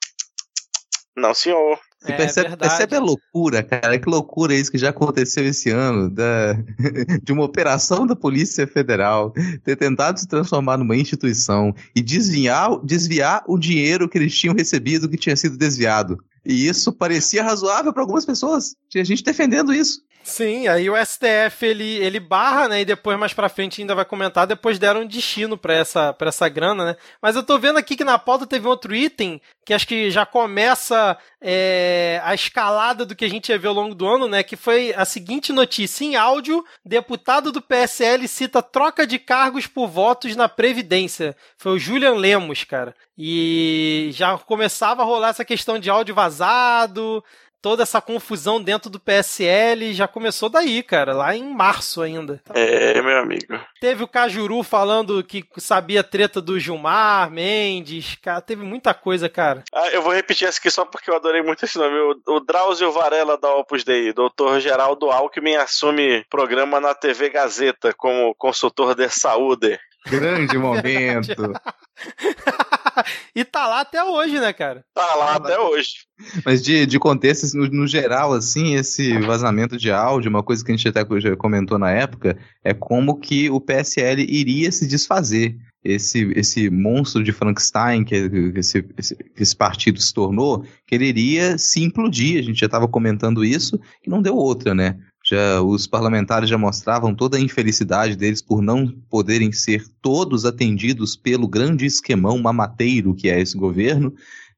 não, 1.17 1.33
senhor. 1.33 1.81
Você 2.07 2.13
É 2.13 2.17
percebe, 2.17 2.49
verdade. 2.49 2.71
percebe 2.71 2.97
a 2.97 3.01
loucura, 3.01 3.63
cara? 3.63 3.99
Que 3.99 4.09
loucura 4.09 4.55
isso 4.55 4.71
que 4.71 4.79
já 4.79 4.91
aconteceu 4.91 5.45
esse 5.45 5.71
ano, 5.71 6.09
da, 6.09 6.55
de 7.23 7.33
uma 7.33 7.45
operação 7.45 8.07
da 8.07 8.15
Polícia 8.15 8.67
Federal 8.67 9.33
ter 9.65 9.77
tentado 9.77 10.21
se 10.21 10.29
transformar 10.29 10.77
numa 10.77 10.97
instituição 10.97 11.75
e 11.95 12.01
desviar, 12.01 12.79
desviar 12.85 13.43
o 13.49 13.59
dinheiro 13.59 14.09
que 14.09 14.19
eles 14.19 14.37
tinham 14.37 14.55
recebido 14.55 15.09
que 15.09 15.17
tinha 15.17 15.37
sido 15.37 15.57
desviado. 15.57 16.17
E 16.45 16.69
isso 16.69 16.93
parecia 16.93 17.43
razoável 17.43 17.93
para 17.93 18.03
algumas 18.03 18.25
pessoas. 18.25 18.77
Tinha 18.89 19.05
gente 19.05 19.25
defendendo 19.25 19.75
isso. 19.75 20.01
Sim, 20.27 20.67
aí 20.67 20.91
o 20.91 20.97
STF 20.97 21.65
ele, 21.65 21.99
ele 21.99 22.19
barra, 22.19 22.67
né? 22.67 22.81
E 22.81 22.85
depois 22.85 23.17
mais 23.17 23.33
pra 23.33 23.49
frente 23.49 23.81
ainda 23.81 23.95
vai 23.95 24.05
comentar. 24.05 24.45
Depois 24.45 24.77
deram 24.77 25.03
um 25.03 25.07
destino 25.07 25.57
pra 25.57 25.73
essa, 25.73 26.13
pra 26.13 26.31
essa 26.31 26.49
grana, 26.49 26.85
né? 26.85 26.97
Mas 27.23 27.37
eu 27.37 27.45
tô 27.45 27.57
vendo 27.61 27.79
aqui 27.79 27.97
que 27.97 28.03
na 28.03 28.19
pauta 28.19 28.45
teve 28.45 28.67
outro 28.67 28.93
item 28.93 29.41
que 29.65 29.73
acho 29.73 29.87
que 29.87 30.11
já 30.11 30.27
começa 30.27 31.17
é, 31.41 32.21
a 32.25 32.35
escalada 32.35 33.07
do 33.07 33.15
que 33.15 33.25
a 33.25 33.31
gente 33.31 33.51
ia 33.51 33.59
ver 33.59 33.69
ao 33.69 33.75
longo 33.75 33.95
do 33.95 34.05
ano, 34.05 34.27
né? 34.27 34.43
Que 34.43 34.57
foi 34.57 34.93
a 34.97 35.05
seguinte 35.05 35.53
notícia: 35.53 36.05
em 36.05 36.17
áudio, 36.17 36.65
deputado 36.85 37.53
do 37.53 37.63
PSL 37.63 38.27
cita 38.27 38.61
troca 38.61 39.07
de 39.07 39.21
cargos 39.21 39.69
por 39.69 39.87
votos 39.87 40.35
na 40.35 40.49
Previdência. 40.49 41.37
Foi 41.57 41.73
o 41.73 41.79
Julian 41.79 42.15
Lemos, 42.15 42.65
cara. 42.65 42.97
E 43.17 44.11
já 44.13 44.37
começava 44.39 45.03
a 45.03 45.05
rolar 45.05 45.29
essa 45.29 45.45
questão 45.45 45.79
de 45.79 45.89
áudio 45.89 46.17
vazado 46.17 47.23
toda 47.67 47.83
essa 47.83 48.01
confusão 48.01 48.63
dentro 48.63 48.89
do 48.89 49.01
PSL 49.01 49.93
já 49.93 50.07
começou 50.07 50.49
daí, 50.49 50.85
cara, 50.85 51.13
lá 51.13 51.35
em 51.35 51.53
março 51.53 52.01
ainda. 52.01 52.41
É, 52.55 53.03
meu 53.03 53.19
amigo. 53.19 53.59
Teve 53.81 54.05
o 54.05 54.07
Cajuru 54.09 54.63
falando 54.63 55.21
que 55.25 55.45
sabia 55.57 56.05
treta 56.05 56.41
do 56.41 56.61
Gilmar, 56.61 57.29
Mendes, 57.29 58.17
cara, 58.23 58.41
teve 58.41 58.63
muita 58.63 58.95
coisa, 58.95 59.29
cara. 59.29 59.65
Ah, 59.75 59.89
eu 59.89 60.01
vou 60.01 60.13
repetir 60.13 60.47
essa 60.47 60.61
aqui 60.61 60.71
só 60.71 60.85
porque 60.85 61.11
eu 61.11 61.17
adorei 61.17 61.43
muito 61.43 61.65
esse 61.65 61.77
nome. 61.77 61.99
O, 62.29 62.37
o 62.37 62.39
Drauzio 62.39 62.93
Varela 62.93 63.37
da 63.37 63.53
Opus 63.57 63.83
Dei, 63.83 64.13
Dr. 64.13 64.61
Geraldo 64.61 65.11
Alckmin 65.11 65.57
assume 65.57 66.25
programa 66.31 66.79
na 66.79 66.95
TV 66.95 67.31
Gazeta 67.31 67.93
como 67.93 68.33
consultor 68.37 68.95
de 68.95 69.09
saúde. 69.09 69.77
Grande 70.11 70.57
momento. 70.59 71.53
e 73.35 73.45
tá 73.45 73.67
lá 73.67 73.81
até 73.81 74.03
hoje, 74.03 74.39
né, 74.39 74.53
cara? 74.53 74.85
Tá 74.95 75.15
lá 75.15 75.37
até 75.37 75.59
hoje. 75.59 76.07
Mas 76.45 76.63
de, 76.63 76.87
de 76.87 76.99
contexto, 76.99 77.45
assim, 77.45 77.59
no, 77.59 77.67
no 77.69 77.87
geral, 77.87 78.33
assim, 78.33 78.75
esse 78.75 79.19
vazamento 79.19 79.77
de 79.77 79.91
áudio, 79.91 80.31
uma 80.31 80.43
coisa 80.43 80.65
que 80.65 80.73
a 80.73 80.77
gente 80.77 80.89
até 80.89 81.05
já 81.21 81.37
comentou 81.37 81.79
na 81.79 81.91
época, 81.91 82.39
é 82.65 82.73
como 82.73 83.19
que 83.19 83.51
o 83.51 83.61
PSL 83.61 84.23
iria 84.23 84.71
se 84.73 84.87
desfazer. 84.87 85.57
Esse, 85.85 86.33
esse 86.35 86.69
monstro 86.69 87.23
de 87.23 87.31
Frankenstein 87.31 88.03
que 88.03 88.29
que 88.29 88.59
esse, 88.59 88.85
esse, 88.99 89.15
que 89.15 89.41
esse 89.41 89.55
partido 89.55 90.01
se 90.01 90.13
tornou, 90.13 90.65
que 90.85 90.97
ele 90.97 91.07
iria 91.07 91.57
se 91.59 91.81
implodir. 91.81 92.41
A 92.41 92.43
gente 92.43 92.59
já 92.59 92.67
estava 92.67 92.89
comentando 92.89 93.45
isso, 93.45 93.79
e 94.05 94.11
não 94.11 94.21
deu 94.21 94.35
outra, 94.35 94.75
né? 94.75 94.99
Já, 95.29 95.61
os 95.61 95.89
parlamentares 95.89 96.49
já 96.49 96.57
mostravam 96.57 97.13
toda 97.13 97.37
a 97.37 97.41
infelicidade 97.41 98.15
deles 98.15 98.41
por 98.41 98.63
não 98.63 98.87
poderem 99.11 99.51
ser 99.51 99.85
todos 100.01 100.45
atendidos 100.45 101.17
pelo 101.17 101.49
grande 101.49 101.85
esquemão 101.85 102.39
mamateiro 102.39 103.13
que 103.13 103.29
é 103.29 103.41
esse 103.41 103.57
governo. 103.59 104.15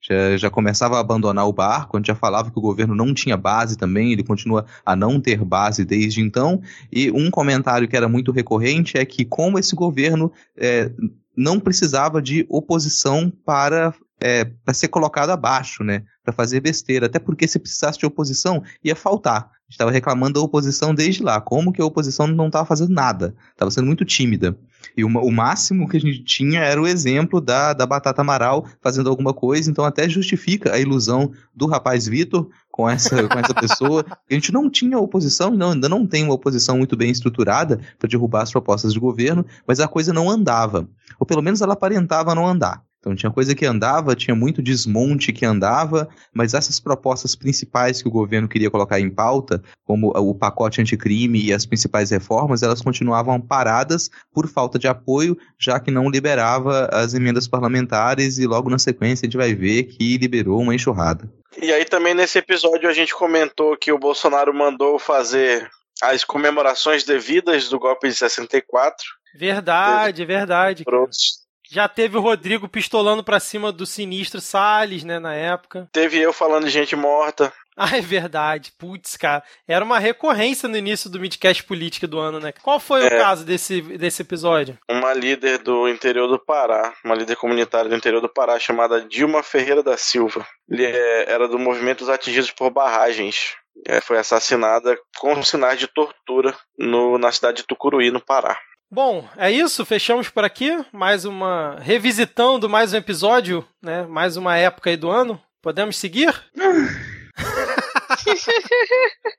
Já, 0.07 0.37
já 0.37 0.51
começava 0.51 0.97
a 0.97 1.01
abandonar 1.01 1.49
o 1.49 1.53
barco, 1.55 1.97
a 1.97 2.01
gente 2.01 2.09
já 2.09 2.15
falava 2.15 2.51
que 2.51 2.59
o 2.59 2.63
governo 2.63 2.95
não 2.95 3.15
tinha 3.15 3.37
base 3.37 3.79
também, 3.79 4.13
ele 4.13 4.23
continua 4.23 4.67
a 4.85 4.95
não 4.95 5.19
ter 5.19 5.43
base 5.43 5.87
desde 5.87 6.21
então. 6.21 6.61
E 6.93 7.11
um 7.11 7.31
comentário 7.31 7.89
que 7.89 7.97
era 7.97 8.09
muito 8.09 8.31
recorrente 8.31 8.99
é 8.99 9.07
que, 9.07 9.25
como 9.25 9.59
esse 9.59 9.75
governo 9.75 10.31
é, 10.55 10.93
não 11.35 11.59
precisava 11.59 12.21
de 12.21 12.45
oposição 12.49 13.33
para 13.45 13.95
é, 14.21 14.45
para 14.45 14.75
ser 14.75 14.89
colocado 14.89 15.31
abaixo, 15.31 15.83
né? 15.83 16.03
Para 16.25 16.35
fazer 16.35 16.61
besteira. 16.61 17.07
Até 17.07 17.19
porque 17.19 17.47
se 17.47 17.59
precisasse 17.59 17.99
de 17.99 18.07
oposição, 18.07 18.63
ia 18.85 18.97
faltar. 18.97 19.51
Estava 19.69 19.91
reclamando 19.91 20.35
da 20.35 20.41
oposição 20.41 20.95
desde 20.95 21.23
lá. 21.23 21.41
Como 21.41 21.73
que 21.73 21.83
a 21.83 21.85
oposição 21.85 22.27
não 22.27 22.47
estava 22.47 22.65
fazendo 22.65 22.91
nada? 22.91 23.35
Estava 23.53 23.71
sendo 23.71 23.87
muito 23.87 24.05
tímida. 24.05 24.57
E 24.97 25.05
o, 25.05 25.09
o, 25.09 25.31
máximo 25.31 25.89
que 25.89 25.97
a 25.97 26.01
gente 26.01 26.25
tinha 26.25 26.61
era 26.61 26.81
o 26.81 26.87
exemplo 26.87 27.41
da, 27.41 27.73
da 27.73 27.87
Batata 27.87 28.23
Amaral 28.23 28.67
fazendo 28.81 29.11
alguma 29.11 29.35
coisa, 29.35 29.71
então 29.71 29.85
até 29.85 30.09
justifica 30.09 30.73
a 30.73 30.79
ilusão 30.79 31.31
do 31.55 31.67
rapaz 31.67 32.07
Vitor 32.07 32.49
com 32.71 32.89
essa, 32.89 33.23
com 33.29 33.39
essa 33.39 33.55
pessoa. 33.55 34.05
A 34.09 34.35
gente 34.35 34.53
não 34.53 34.71
tinha 34.71 34.99
oposição, 34.99 35.51
não, 35.51 35.73
ainda 35.73 35.89
não 35.89 36.07
tem 36.07 36.25
uma 36.25 36.35
oposição 36.35 36.79
muito 36.79 36.97
bem 36.97 37.11
estruturada 37.11 37.79
para 37.99 38.09
derrubar 38.09 38.43
as 38.43 38.51
propostas 38.51 38.93
de 38.93 39.01
governo, 39.01 39.45
mas 39.67 39.81
a 39.81 39.87
coisa 39.87 40.13
não 40.13 40.31
andava. 40.31 40.89
Ou 41.21 41.27
pelo 41.27 41.43
menos 41.43 41.61
ela 41.61 41.75
aparentava 41.75 42.35
não 42.35 42.47
andar. 42.47 42.83
Então 43.09 43.17
tinha 43.17 43.33
coisa 43.33 43.55
que 43.55 43.65
andava, 43.65 44.15
tinha 44.15 44.35
muito 44.35 44.61
desmonte 44.61 45.33
que 45.33 45.47
andava, 45.47 46.07
mas 46.35 46.53
essas 46.53 46.79
propostas 46.79 47.35
principais 47.35 48.03
que 48.03 48.09
o 48.09 48.11
governo 48.11 48.47
queria 48.47 48.71
colocar 48.71 49.01
em 49.01 49.09
pauta, 49.09 49.63
como 49.83 50.09
o 50.09 50.35
pacote 50.35 50.83
anticrime 50.83 51.43
e 51.43 51.53
as 51.53 51.65
principais 51.65 52.11
reformas, 52.11 52.63
elas 52.63 52.83
continuavam 52.83 53.41
paradas 53.41 54.11
por 54.33 54.47
falta 54.47 54.79
de 54.79 54.87
apoio, 54.87 55.39
já 55.59 55.81
que 55.81 55.91
não 55.91 56.11
liberava 56.11 56.91
as 56.93 57.15
emendas 57.15 57.49
parlamentares 57.49 58.39
e 58.39 58.47
logo 58.47 58.69
na 58.69 58.79
sequência 58.79 59.25
a 59.25 59.27
gente 59.27 59.39
vai 59.39 59.55
ver 59.55 59.85
que 59.85 60.19
liberou 60.19 60.61
uma 60.61 60.75
enxurrada. 60.75 61.33
E 61.57 61.73
aí 61.73 61.87
também 61.87 62.13
nesse 62.13 62.39
episódio 62.39 62.91
a 62.91 62.93
gente 62.93 63.15
comentou 63.15 63.75
que 63.75 63.91
o 63.91 63.99
Bolsonaro 63.99 64.53
mandou 64.53 64.99
fazer 64.99 65.67
as 66.03 66.25
comemorações 66.25 67.05
devidas 67.05 67.71
do 67.71 67.79
golpe 67.79 68.07
de 68.07 68.15
64. 68.15 69.03
Verdade, 69.35 70.27
verdade. 70.27 70.85
Prontos. 70.85 71.48
Já 71.71 71.87
teve 71.89 72.17
o 72.17 72.21
Rodrigo 72.21 72.69
pistolando 72.69 73.23
pra 73.23 73.39
cima 73.41 73.71
do 73.71 73.85
sinistro 73.85 74.41
Salles, 74.41 75.05
né, 75.05 75.19
na 75.19 75.35
época. 75.35 75.89
Teve 75.93 76.19
eu 76.19 76.33
falando 76.33 76.65
de 76.65 76.71
gente 76.71 76.97
morta. 76.97 77.53
Ah, 77.81 77.97
é 77.97 78.01
verdade. 78.01 78.73
Putz, 78.77 79.17
cara. 79.17 79.41
Era 79.69 79.85
uma 79.85 80.01
recorrência 80.01 80.69
no 80.69 80.77
início 80.77 81.09
do 81.09 81.21
Midcast 81.21 81.63
Política 81.63 82.09
do 82.09 82.19
ano, 82.19 82.41
né? 82.41 82.51
Qual 82.61 82.81
foi 82.81 83.05
É. 83.05 83.07
o 83.07 83.11
caso 83.23 83.45
desse, 83.45 83.81
desse 83.81 84.21
episódio? 84.23 84.77
Uma 84.91 85.15
líder 85.15 85.59
do 85.59 85.89
interior 85.89 86.27
do 86.27 86.41
Pará, 86.45 86.93
uma 87.05 87.15
líder 87.15 87.37
comunitária 87.37 87.89
do 87.89 87.95
interior 87.95 88.21
do 88.21 88.29
Pará 88.29 88.59
chamada 88.59 89.01
Dilma 89.01 89.45
Ferreira 89.45 89.81
da 89.81 89.97
Silva. 89.97 90.45
Ele 90.69 90.85
é- 90.87 91.31
era 91.31 91.47
do 91.47 91.57
movimento 91.57 92.01
dos 92.01 92.09
atingidos 92.09 92.51
por 92.51 92.69
barragens. 92.69 93.55
É, 93.87 94.01
foi 94.01 94.19
assassinada 94.19 94.99
com 95.17 95.41
sinais 95.45 95.79
de 95.79 95.87
tortura 95.87 96.53
no- 96.77 97.17
na 97.17 97.31
cidade 97.31 97.59
de 97.59 97.63
Tucuruí, 97.69 98.11
no 98.11 98.21
Pará. 98.21 98.59
Bom, 98.91 99.29
é 99.37 99.51
isso. 99.51 99.85
Fechamos 99.85 100.31
por 100.31 100.45
aqui. 100.45 100.83
Mais 100.93 101.27
uma. 101.27 101.77
Revisitando 101.81 102.69
mais 102.71 102.95
um 102.95 102.97
episódio, 102.97 103.63
né? 103.83 104.05
Mais 104.07 104.37
uma 104.39 104.57
época 104.57 104.89
aí 104.89 104.97
do 104.97 105.11
ano. 105.11 105.39
Podemos 105.61 105.99
seguir? 105.99 106.35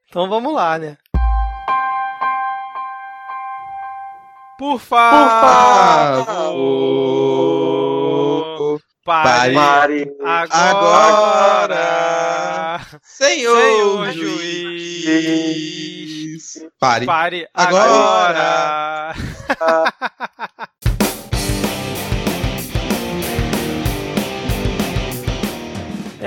então 0.07 0.29
vamos 0.29 0.53
lá, 0.53 0.77
né? 0.77 0.97
Por 4.59 4.79
favor. 4.79 6.27
Pare, 9.03 9.53
Pare 9.55 10.07
agora. 10.23 11.79
Senhor, 13.01 13.57
Senhor 13.57 14.11
juiz. 14.11 15.03
juiz. 15.03 15.89
Pare. 16.79 17.05
Pare 17.05 17.47
Agora. 17.53 17.83
agora. 17.89 19.28
uh, 19.59 19.89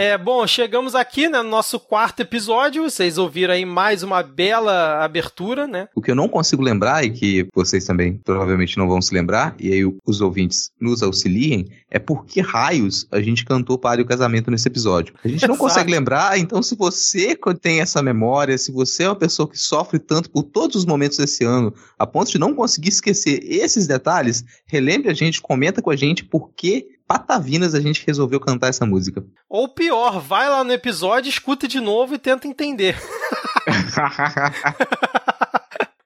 É, 0.05 0.19
bom, 0.19 0.45
chegamos 0.49 0.97
aqui 0.97 1.29
né, 1.29 1.41
no 1.43 1.49
nosso 1.49 1.79
quarto 1.79 2.19
episódio. 2.19 2.83
Vocês 2.83 3.19
ouviram 3.19 3.55
aí 3.55 3.65
mais 3.65 4.03
uma 4.03 4.21
bela 4.21 4.99
abertura, 4.99 5.69
né? 5.69 5.89
O 5.95 6.03
que 6.03 6.11
eu 6.11 6.17
não 6.17 6.29
consigo 6.29 6.61
lembrar, 6.61 7.05
e 7.05 7.11
que 7.13 7.47
vocês 7.55 7.85
também 7.85 8.21
provavelmente 8.25 8.77
não 8.77 8.89
vão 8.89 9.01
se 9.01 9.15
lembrar, 9.15 9.55
e 9.61 9.73
aí 9.73 9.85
os 10.05 10.21
ouvintes 10.21 10.73
nos 10.81 11.05
auxiliem, 11.05 11.69
é 11.89 12.01
por 12.01 12.27
que 12.27 12.41
raios 12.41 13.07
a 13.13 13.21
gente 13.21 13.45
cantou 13.45 13.79
Pare 13.79 14.03
o 14.03 14.05
Casamento 14.05 14.51
nesse 14.51 14.67
episódio. 14.67 15.15
A 15.25 15.29
gente 15.29 15.43
não 15.43 15.55
Exato. 15.55 15.61
consegue 15.61 15.93
lembrar, 15.93 16.37
então 16.37 16.61
se 16.65 16.75
você 16.75 17.39
tem 17.61 17.81
essa 17.81 18.03
memória, 18.03 18.59
se 18.59 18.73
você 18.73 19.05
é 19.05 19.09
uma 19.09 19.15
pessoa 19.15 19.49
que 19.49 19.57
sofre 19.57 20.01
tanto 20.01 20.29
por 20.31 20.43
todos 20.43 20.75
os 20.75 20.85
momentos 20.85 21.19
desse 21.19 21.45
ano, 21.45 21.73
a 21.97 22.05
ponto 22.05 22.29
de 22.29 22.41
não 22.41 22.57
conseguir 22.57 22.89
esquecer 22.89 23.39
esses 23.45 23.87
detalhes, 23.87 24.45
relembre 24.67 25.09
a 25.09 25.15
gente, 25.15 25.41
comenta 25.41 25.81
com 25.81 25.91
a 25.91 25.97
gente 25.97 26.25
por 26.25 26.51
que 26.57 26.89
patavinas 27.13 27.75
a 27.75 27.81
gente 27.81 28.05
resolveu 28.07 28.41
cantar 28.41 28.69
essa 28.69 28.87
música. 28.87 29.23
Ou 29.49 29.69
pior, 29.69 30.19
vai 30.19 30.49
lá 30.49 30.65
no 30.65 30.73
episódio, 30.73 31.29
escuta 31.29 31.69
de 31.69 31.79
novo 31.79 32.15
e 32.15 32.19
tenta 32.19 32.49
entender. 32.49 32.97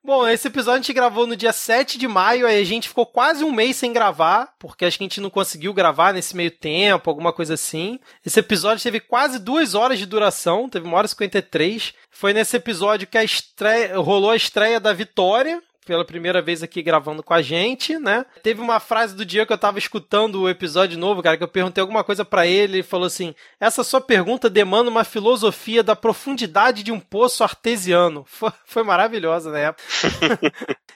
Bom, 0.04 0.26
esse 0.28 0.46
episódio 0.46 0.74
a 0.74 0.82
gente 0.82 0.92
gravou 0.92 1.26
no 1.26 1.36
dia 1.36 1.52
7 1.52 1.98
de 1.98 2.06
maio, 2.06 2.46
aí 2.46 2.60
a 2.60 2.64
gente 2.64 2.88
ficou 2.88 3.04
quase 3.04 3.42
um 3.42 3.50
mês 3.50 3.74
sem 3.74 3.92
gravar, 3.92 4.54
porque 4.56 4.84
acho 4.84 4.96
que 4.96 5.02
a 5.02 5.06
gente 5.06 5.20
não 5.20 5.28
conseguiu 5.28 5.74
gravar 5.74 6.14
nesse 6.14 6.36
meio 6.36 6.50
tempo, 6.50 7.10
alguma 7.10 7.32
coisa 7.32 7.54
assim. 7.54 7.98
Esse 8.24 8.38
episódio 8.38 8.82
teve 8.82 9.00
quase 9.00 9.40
duas 9.40 9.74
horas 9.74 9.98
de 9.98 10.06
duração, 10.06 10.68
teve 10.68 10.86
uma 10.86 10.96
hora 10.96 11.06
e 11.06 11.10
53. 11.10 11.92
Foi 12.08 12.32
nesse 12.32 12.56
episódio 12.56 13.08
que 13.08 13.18
a 13.18 13.24
estreia, 13.24 13.98
rolou 13.98 14.30
a 14.30 14.36
estreia 14.36 14.78
da 14.78 14.92
Vitória, 14.92 15.60
pela 15.86 16.04
primeira 16.04 16.42
vez 16.42 16.62
aqui 16.62 16.82
gravando 16.82 17.22
com 17.22 17.32
a 17.32 17.40
gente, 17.40 17.96
né? 17.98 18.26
Teve 18.42 18.60
uma 18.60 18.80
frase 18.80 19.14
do 19.14 19.24
dia 19.24 19.46
que 19.46 19.52
eu 19.52 19.58
tava 19.58 19.78
escutando 19.78 20.42
o 20.42 20.48
episódio 20.48 20.98
novo, 20.98 21.22
cara, 21.22 21.36
que 21.36 21.44
eu 21.44 21.48
perguntei 21.48 21.80
alguma 21.80 22.02
coisa 22.02 22.24
para 22.24 22.46
ele, 22.46 22.78
ele 22.78 22.82
falou 22.82 23.06
assim: 23.06 23.34
"Essa 23.60 23.84
sua 23.84 24.00
pergunta 24.00 24.50
demanda 24.50 24.90
uma 24.90 25.04
filosofia 25.04 25.82
da 25.82 25.94
profundidade 25.94 26.82
de 26.82 26.90
um 26.90 26.98
poço 26.98 27.44
artesiano". 27.44 28.24
Foi, 28.36 28.52
foi 28.66 28.82
maravilhosa 28.82 29.50
na 29.50 29.58
época. 29.70 29.84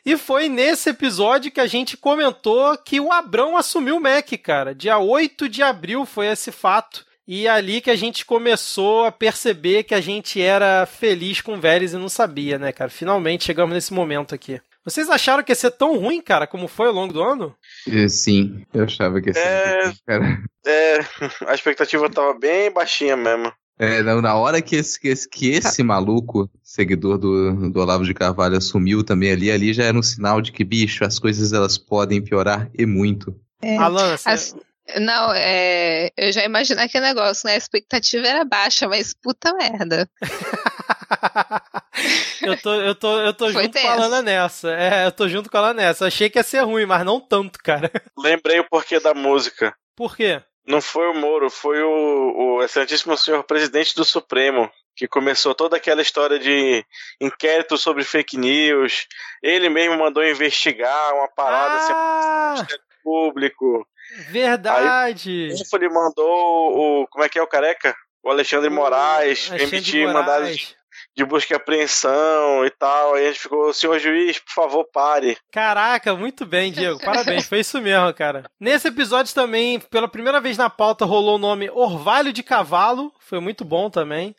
e 0.05 0.17
foi 0.17 0.49
nesse 0.49 0.91
episódio 0.91 1.53
que 1.53 1.61
a 1.61 1.67
gente 1.67 1.97
comentou 1.97 2.77
que 2.77 3.01
o 3.01 3.13
Abrão 3.13 3.57
assumiu 3.57 3.97
o 3.97 4.01
Mac, 4.01 4.29
cara. 4.43 4.75
Dia 4.75 4.99
8 4.99 5.49
de 5.49 5.63
abril 5.63 6.05
foi 6.05 6.27
esse 6.27 6.51
fato. 6.51 7.05
E 7.33 7.47
é 7.47 7.51
ali 7.51 7.81
que 7.81 7.91
a 7.91 7.97
gente 7.97 8.27
começou 8.27 9.05
a 9.05 9.13
perceber 9.13 9.85
que 9.85 9.95
a 9.95 10.01
gente 10.01 10.43
era 10.43 10.85
feliz 10.85 11.41
com 11.41 11.55
o 11.55 11.61
Vélez 11.61 11.93
e 11.93 11.97
não 11.97 12.09
sabia, 12.09 12.59
né, 12.59 12.73
cara? 12.73 12.91
Finalmente 12.91 13.45
chegamos 13.45 13.73
nesse 13.73 13.95
momento 13.95 14.35
aqui. 14.35 14.61
Vocês 14.85 15.09
acharam 15.11 15.43
que 15.43 15.53
ia 15.53 15.57
ser 15.57 15.71
tão 15.73 15.99
ruim, 15.99 16.21
cara, 16.23 16.47
como 16.47 16.67
foi 16.67 16.87
ao 16.89 16.93
longo 16.95 17.13
do 17.13 17.23
ano? 17.23 17.55
É, 17.87 18.09
Sim, 18.09 18.65
eu 18.73 18.85
achava 18.85 19.21
que 19.21 19.29
ia 19.31 19.35
ser. 19.35 19.41
É. 19.41 19.93
Cara, 20.07 20.43
É, 20.67 20.99
a 21.47 21.55
expectativa 21.55 22.09
tava 22.11 22.33
bem 22.39 22.71
baixinha 22.73 23.17
mesmo. 23.17 23.53
é, 23.79 24.03
não, 24.03 24.21
na 24.23 24.35
hora 24.35 24.61
que 24.63 24.77
esse, 24.77 24.99
que 24.99 25.09
esse, 25.09 25.29
que 25.29 25.51
esse 25.51 25.83
maluco, 25.83 26.51
seguidor 26.63 27.19
do, 27.19 27.71
do 27.71 27.81
Olavo 27.81 28.05
de 28.05 28.15
Carvalho, 28.15 28.57
assumiu 28.57 29.03
também 29.05 29.31
ali, 29.33 29.51
ali 29.51 29.73
já 29.75 29.85
era 29.85 29.99
um 29.99 30.03
sinal 30.03 30.41
de 30.41 30.51
que, 30.53 30.65
bicho, 30.65 31.05
as 31.05 31.19
coisas 31.19 31.53
elas 31.53 31.77
podem 31.79 32.23
piorar 32.23 32.71
e 32.79 32.87
muito. 32.87 33.35
É. 33.63 33.77
Alan, 33.77 34.17
você... 34.17 34.29
As- 34.31 34.57
Não, 34.99 35.33
é, 35.35 36.11
eu 36.17 36.33
já 36.33 36.43
imaginei 36.45 36.85
aquele 36.85 37.07
negócio, 37.07 37.47
né? 37.47 37.55
A 37.55 37.59
expectativa 37.59 38.27
era 38.27 38.45
baixa, 38.45 38.89
mas 38.89 39.13
puta 39.15 39.53
merda. 39.55 40.09
eu 42.43 42.57
tô, 42.61 42.75
eu 42.75 42.95
tô, 42.95 43.21
eu 43.21 43.33
tô 43.35 43.53
Foi 43.53 43.65
junto 43.65 43.73
com 43.73 43.79
a 43.87 43.91
tenso. 43.91 44.01
Lana 44.01 44.23
nessa. 44.23 44.71
É, 44.73 45.07
eu 45.07 45.13
tô 45.13 45.29
junto 45.29 45.51
com 45.51 45.57
a 45.59 45.61
Lana 45.61 45.75
nessa. 45.83 46.07
Achei 46.07 46.31
que 46.31 46.39
ia 46.39 46.43
ser 46.43 46.61
ruim, 46.61 46.87
mas 46.87 47.05
não 47.05 47.21
tanto, 47.21 47.59
cara. 47.63 47.91
Lembrei 48.19 48.61
o 48.61 48.69
porquê 48.69 48.99
da 49.01 49.13
música. 49.15 49.75
Por 49.97 50.17
quê? 50.17 50.43
Não 50.67 50.81
foi 50.81 51.09
o 51.09 51.15
Moro, 51.15 51.51
foi 51.51 51.83
o, 51.83 52.59
o 52.59 52.63
excelentíssimo 52.63 53.17
senhor 53.17 53.43
presidente 53.45 53.95
do 53.95 54.05
Supremo, 54.05 54.71
que 54.95 55.09
começou 55.09 55.55
toda 55.55 55.77
aquela 55.77 56.01
história 56.03 56.39
de 56.39 56.85
inquérito 57.21 57.77
sobre 57.77 58.05
fake 58.05 58.37
news. 58.37 59.07
Ele 59.43 59.69
mesmo 59.69 59.99
mandou 59.99 60.25
investigar 60.25 61.15
uma 61.15 61.29
parada 61.29 61.75
assim, 61.77 61.93
Ah, 61.95 62.67
público. 63.03 63.87
verdade. 64.29 65.49
Ele 65.73 65.89
mandou 65.89 67.03
o. 67.03 67.07
Como 67.09 67.25
é 67.25 67.29
que 67.29 67.39
é 67.39 67.43
o 67.43 67.47
careca? 67.49 67.95
O 68.23 68.29
Alexandre 68.31 68.69
Moraes 68.69 69.49
Alexandre 69.51 69.77
emitir 69.77 70.07
Moraes. 70.07 70.15
mandados 70.27 70.77
de, 71.17 71.25
busca 71.25 71.55
e 71.55 71.57
apreensão 71.57 72.65
e 72.65 72.71
tal. 72.71 73.15
Aí 73.15 73.27
a 73.27 73.29
gente 73.29 73.41
ficou, 73.41 73.73
senhor 73.73 73.99
juiz, 73.99 74.39
por 74.39 74.53
favor, 74.53 74.85
pare. 74.93 75.37
Caraca, 75.53 76.15
muito 76.15 76.47
bem, 76.47 76.73
Diego. 76.73 77.01
Parabéns, 77.01 77.47
foi 77.47 77.61
isso 77.61 77.81
mesmo, 77.81 78.13
cara. 78.15 78.45
Nesse 78.59 78.89
episódio 78.89 79.35
também, 79.35 79.79
pela 79.79 80.09
primeira 80.09 80.41
vez 80.41 80.57
na 80.57 80.71
pauta, 80.71 81.05
rolou 81.05 81.37
o 81.37 81.39
nome 81.39 81.71
Orvalho 81.71 82.33
de 82.33 82.43
Cavalo. 82.43 83.13
Foi 83.19 83.41
muito 83.41 83.65
bom 83.65 83.89
também. 83.91 84.35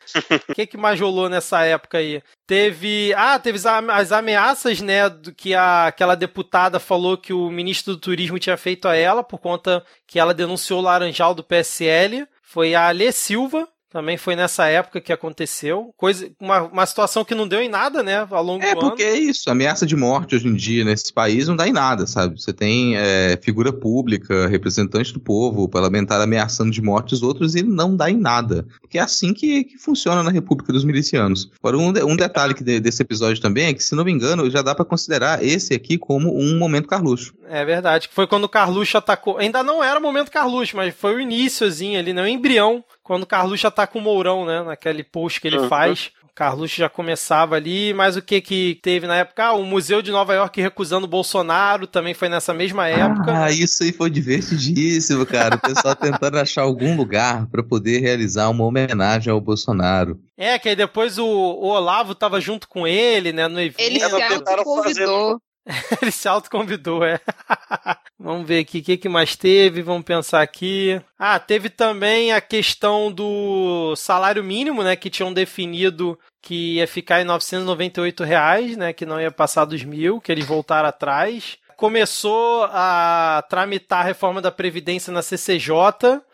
O 0.48 0.54
que, 0.54 0.66
que 0.66 0.76
mais 0.76 1.00
rolou 1.00 1.28
nessa 1.28 1.64
época 1.64 1.98
aí? 1.98 2.22
Teve. 2.46 3.14
Ah, 3.16 3.38
teve 3.38 3.58
as 3.90 4.12
ameaças, 4.12 4.80
né? 4.80 5.08
Do 5.08 5.34
que 5.34 5.54
a, 5.54 5.86
aquela 5.86 6.14
deputada 6.14 6.78
falou 6.78 7.16
que 7.16 7.32
o 7.32 7.50
ministro 7.50 7.94
do 7.94 8.00
turismo 8.00 8.38
tinha 8.38 8.56
feito 8.56 8.86
a 8.86 8.94
ela, 8.94 9.24
por 9.24 9.38
conta 9.38 9.84
que 10.06 10.18
ela 10.18 10.34
denunciou 10.34 10.80
o 10.80 10.82
Laranjal 10.82 11.34
do 11.34 11.44
PSL. 11.44 12.26
Foi 12.42 12.74
a 12.74 12.88
Alê 12.88 13.10
Silva. 13.12 13.66
Também 13.92 14.16
foi 14.16 14.34
nessa 14.34 14.66
época 14.68 15.00
que 15.00 15.12
aconteceu. 15.12 15.92
Coisa, 15.96 16.30
uma, 16.40 16.62
uma 16.62 16.86
situação 16.86 17.24
que 17.24 17.34
não 17.34 17.46
deu 17.46 17.60
em 17.60 17.68
nada, 17.68 18.02
né? 18.02 18.26
Ao 18.30 18.42
longo 18.42 18.64
É, 18.64 18.74
do 18.74 18.80
ano. 18.80 18.88
porque 18.90 19.02
é 19.02 19.18
isso, 19.18 19.50
ameaça 19.50 19.84
de 19.84 19.94
morte 19.94 20.34
hoje 20.34 20.48
em 20.48 20.54
dia 20.54 20.84
nesse 20.84 21.12
país 21.12 21.46
não 21.46 21.56
dá 21.56 21.68
em 21.68 21.72
nada, 21.72 22.06
sabe? 22.06 22.40
Você 22.40 22.52
tem 22.52 22.96
é, 22.96 23.38
figura 23.42 23.72
pública, 23.72 24.46
representante 24.48 25.12
do 25.12 25.20
povo, 25.20 25.68
parlamentar 25.68 26.20
ameaçando 26.20 26.70
de 26.70 26.80
morte 26.80 27.12
os 27.14 27.22
outros 27.22 27.54
e 27.54 27.62
não 27.62 27.94
dá 27.94 28.10
em 28.10 28.16
nada. 28.16 28.66
Porque 28.80 28.98
é 28.98 29.02
assim 29.02 29.34
que, 29.34 29.64
que 29.64 29.78
funciona 29.78 30.22
na 30.22 30.30
República 30.30 30.72
dos 30.72 30.84
Milicianos. 30.84 31.50
Agora, 31.62 31.76
um, 31.78 31.92
de- 31.92 32.02
um 32.02 32.16
detalhe 32.16 32.54
que 32.54 32.64
de- 32.64 32.80
desse 32.80 33.02
episódio 33.02 33.42
também 33.42 33.66
é 33.66 33.74
que, 33.74 33.82
se 33.84 33.94
não 33.94 34.04
me 34.04 34.12
engano, 34.12 34.50
já 34.50 34.62
dá 34.62 34.74
pra 34.74 34.84
considerar 34.84 35.44
esse 35.44 35.74
aqui 35.74 35.98
como 35.98 36.34
um 36.34 36.58
momento 36.58 36.88
Carluxo. 36.88 37.34
É 37.54 37.64
verdade, 37.66 38.08
que 38.08 38.14
foi 38.14 38.26
quando 38.26 38.44
o 38.44 38.48
Carluxo 38.48 38.96
atacou. 38.96 39.36
Ainda 39.36 39.62
não 39.62 39.84
era 39.84 39.98
o 39.98 40.02
momento 40.02 40.30
Carluxo, 40.30 40.74
mas 40.74 40.94
foi 40.94 41.14
o 41.16 41.20
iníciozinho 41.20 41.98
ali, 41.98 42.14
né? 42.14 42.22
O 42.22 42.26
embrião, 42.26 42.82
quando 43.02 43.24
o 43.24 43.26
Carluxo 43.26 43.66
ataca 43.66 43.98
o 43.98 44.00
Mourão, 44.00 44.46
né? 44.46 44.62
Naquele 44.62 45.04
post 45.04 45.38
que 45.38 45.48
ele 45.48 45.58
Uhum. 45.58 45.68
faz. 45.68 46.10
O 46.24 46.34
Carluxo 46.34 46.76
já 46.76 46.88
começava 46.88 47.54
ali, 47.56 47.92
mas 47.92 48.16
o 48.16 48.22
que 48.22 48.40
que 48.40 48.80
teve 48.82 49.06
na 49.06 49.16
época? 49.16 49.44
Ah, 49.44 49.52
o 49.52 49.64
Museu 49.66 50.00
de 50.00 50.10
Nova 50.10 50.32
York 50.32 50.62
recusando 50.62 51.04
o 51.04 51.08
Bolsonaro, 51.08 51.86
também 51.86 52.14
foi 52.14 52.30
nessa 52.30 52.54
mesma 52.54 52.88
época. 52.88 53.44
Ah, 53.44 53.50
isso 53.50 53.82
aí 53.82 53.92
foi 53.92 54.08
divertidíssimo, 54.08 55.26
cara. 55.26 55.56
O 55.56 55.60
pessoal 55.60 55.94
tentando 55.94 56.38
achar 56.40 56.62
algum 56.62 56.96
lugar 56.96 57.46
pra 57.48 57.62
poder 57.62 58.00
realizar 58.00 58.48
uma 58.48 58.64
homenagem 58.64 59.30
ao 59.30 59.42
Bolsonaro. 59.42 60.18
É, 60.38 60.58
que 60.58 60.70
aí 60.70 60.76
depois 60.76 61.18
o, 61.18 61.26
o 61.26 61.66
Olavo 61.66 62.14
tava 62.14 62.40
junto 62.40 62.66
com 62.66 62.86
ele, 62.86 63.30
né? 63.30 63.46
No 63.46 63.60
evento. 63.60 63.80
Ele 63.80 64.02
É, 64.02 64.08
se 64.08 64.16
tentaram 64.28 64.58
autoconvidou. 64.60 65.38
Ele 66.02 66.10
se 66.10 66.28
autoconvidou, 66.28 67.04
é. 67.04 67.20
Vamos 68.18 68.46
ver 68.46 68.60
aqui 68.60 68.78
o 68.78 68.82
que, 68.82 68.96
que 68.96 69.08
mais 69.08 69.34
teve, 69.34 69.82
vamos 69.82 70.04
pensar 70.04 70.42
aqui. 70.42 71.00
Ah, 71.18 71.40
teve 71.40 71.68
também 71.68 72.32
a 72.32 72.40
questão 72.40 73.10
do 73.10 73.96
salário 73.96 74.44
mínimo, 74.44 74.84
né? 74.84 74.94
Que 74.94 75.10
tinham 75.10 75.32
definido 75.32 76.16
que 76.40 76.76
ia 76.76 76.86
ficar 76.86 77.20
em 77.20 77.24
998 77.24 78.22
reais, 78.22 78.76
né? 78.76 78.92
Que 78.92 79.04
não 79.04 79.20
ia 79.20 79.32
passar 79.32 79.64
dos 79.64 79.82
mil, 79.82 80.20
que 80.20 80.30
eles 80.30 80.46
voltaram 80.46 80.88
atrás. 80.88 81.58
Começou 81.76 82.64
a 82.70 83.44
tramitar 83.50 84.02
a 84.02 84.04
reforma 84.04 84.40
da 84.40 84.52
Previdência 84.52 85.12
na 85.12 85.20
CCJ. 85.20 85.74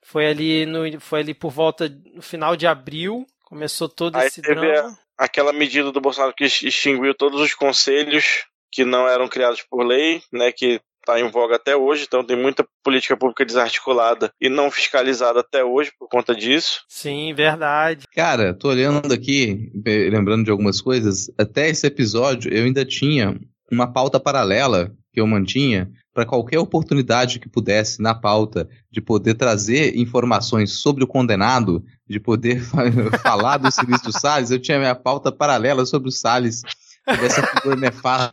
Foi 0.03 0.27
ali, 0.27 0.67
no, 0.67 1.01
foi 1.01 1.21
ali 1.21 1.33
por 1.33 1.51
volta 1.51 1.91
no 2.15 2.21
final 2.21 2.55
de 2.55 2.67
abril. 2.67 3.27
Começou 3.47 3.89
todo 3.89 4.17
Aí 4.17 4.27
esse 4.27 4.43
teve 4.43 4.61
drama. 4.61 4.99
Aquela 5.17 5.55
medida 5.55 5.91
do 5.91 6.03
Bolsonaro 6.03 6.35
que 6.35 6.45
extinguiu 6.45 7.15
todos 7.15 7.41
os 7.41 7.55
conselhos 7.55 8.45
que 8.73 8.85
não 8.85 9.07
eram 9.09 9.29
criados 9.29 9.63
por 9.69 9.85
lei, 9.85 10.21
né? 10.33 10.53
Que 10.53 10.81
está 11.01 11.19
em 11.19 11.31
voga 11.31 11.57
até 11.57 11.75
hoje, 11.75 12.05
então 12.07 12.23
tem 12.23 12.37
muita 12.37 12.67
política 12.85 13.17
pública 13.17 13.45
desarticulada 13.45 14.31
e 14.41 14.49
não 14.51 14.71
fiscalizada 14.71 15.41
até 15.41 15.65
hoje 15.65 15.91
por 15.99 16.07
conta 16.09 16.35
disso. 16.35 16.83
Sim, 16.89 17.33
verdade. 17.33 18.05
Cara, 18.15 18.53
tô 18.53 18.69
olhando 18.69 19.13
aqui, 19.13 19.71
lembrando 20.11 20.45
de 20.45 20.51
algumas 20.51 20.81
coisas. 20.83 21.31
Até 21.39 21.69
esse 21.71 21.87
episódio 21.87 22.53
eu 22.53 22.65
ainda 22.65 22.85
tinha 22.85 23.39
uma 23.73 23.91
pauta 23.91 24.21
paralela 24.21 24.93
que 25.13 25.21
eu 25.21 25.27
mantinha 25.27 25.91
para 26.13 26.27
qualquer 26.27 26.59
oportunidade 26.59 27.39
que 27.39 27.49
pudesse 27.49 28.03
na 28.03 28.15
pauta 28.15 28.69
de 28.91 29.01
poder 29.01 29.35
trazer 29.35 29.97
informações 29.97 30.73
sobre 30.81 31.05
o 31.05 31.07
condenado, 31.07 31.83
de 32.07 32.19
poder 32.21 32.61
fa- 32.65 32.83
falar 33.23 33.57
do 33.59 33.71
Silício 33.71 34.13
Salles. 34.13 34.51
Eu 34.51 34.61
tinha 34.61 34.79
minha 34.79 34.95
pauta 34.95 35.31
paralela 35.33 35.87
sobre 35.87 36.09
o 36.09 36.13
Salles. 36.13 36.63
Essa 37.09 37.43
figura 37.47 37.77
nefasta, 37.77 38.33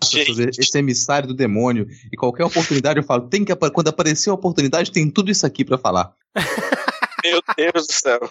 esse 0.57 0.77
emissário 0.77 1.27
do 1.29 1.33
demônio. 1.33 1.87
E 2.11 2.17
qualquer 2.17 2.43
oportunidade 2.43 2.99
eu 2.99 3.03
falo, 3.03 3.27
tem 3.29 3.45
que, 3.45 3.55
quando 3.55 3.87
aparecer 3.87 4.29
a 4.29 4.33
oportunidade, 4.33 4.91
tem 4.91 5.09
tudo 5.09 5.31
isso 5.31 5.45
aqui 5.45 5.63
para 5.63 5.77
falar. 5.77 6.11
Meu 7.23 7.41
Deus 7.57 7.87
do 7.87 7.93
céu. 7.93 8.29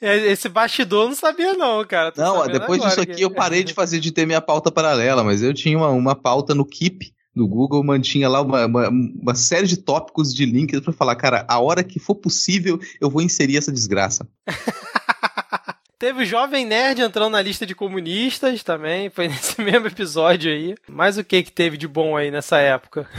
É, 0.00 0.16
Esse 0.30 0.48
bastidor 0.48 1.04
eu 1.04 1.08
não 1.08 1.16
sabia, 1.16 1.54
não, 1.54 1.84
cara. 1.84 2.12
Tô 2.12 2.20
Não, 2.22 2.46
depois 2.46 2.80
agora 2.80 2.94
disso 2.94 3.06
que- 3.06 3.12
aqui 3.12 3.22
eu 3.22 3.30
parei 3.30 3.64
de 3.64 3.74
fazer 3.74 3.98
de 4.00 4.12
ter 4.12 4.24
minha 4.26 4.40
pauta 4.40 4.70
paralela, 4.70 5.24
mas 5.24 5.42
eu 5.42 5.52
tinha 5.52 5.76
uma, 5.76 5.88
uma 5.88 6.14
pauta 6.14 6.54
no 6.54 6.64
Keep 6.64 7.12
do 7.34 7.48
Google, 7.48 7.82
mantinha 7.82 8.28
lá 8.28 8.40
uma, 8.42 8.66
uma, 8.66 8.88
uma 8.88 9.34
série 9.34 9.66
de 9.66 9.78
tópicos 9.78 10.34
de 10.34 10.44
links 10.44 10.80
pra 10.80 10.92
falar, 10.92 11.16
cara, 11.16 11.44
a 11.48 11.58
hora 11.58 11.82
que 11.82 11.98
for 11.98 12.14
possível 12.14 12.78
eu 13.00 13.08
vou 13.10 13.22
inserir 13.22 13.56
essa 13.56 13.72
desgraça. 13.72 14.28
Teve 16.02 16.24
o 16.24 16.26
Jovem 16.26 16.66
Nerd 16.66 17.00
entrando 17.00 17.30
na 17.30 17.40
lista 17.40 17.64
de 17.64 17.76
comunistas 17.76 18.64
também, 18.64 19.08
foi 19.08 19.28
nesse 19.30 19.62
mesmo 19.62 19.86
episódio 19.86 20.50
aí. 20.50 20.74
Mas 20.88 21.16
o 21.16 21.22
que 21.22 21.44
que 21.44 21.52
teve 21.52 21.76
de 21.76 21.86
bom 21.86 22.16
aí 22.16 22.28
nessa 22.28 22.58
época? 22.58 23.08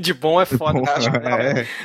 De 0.00 0.14
bom 0.14 0.40
é 0.40 0.46
foda. 0.46 0.80
Bom, 0.80 0.88
acho 0.88 1.10
é. 1.10 1.66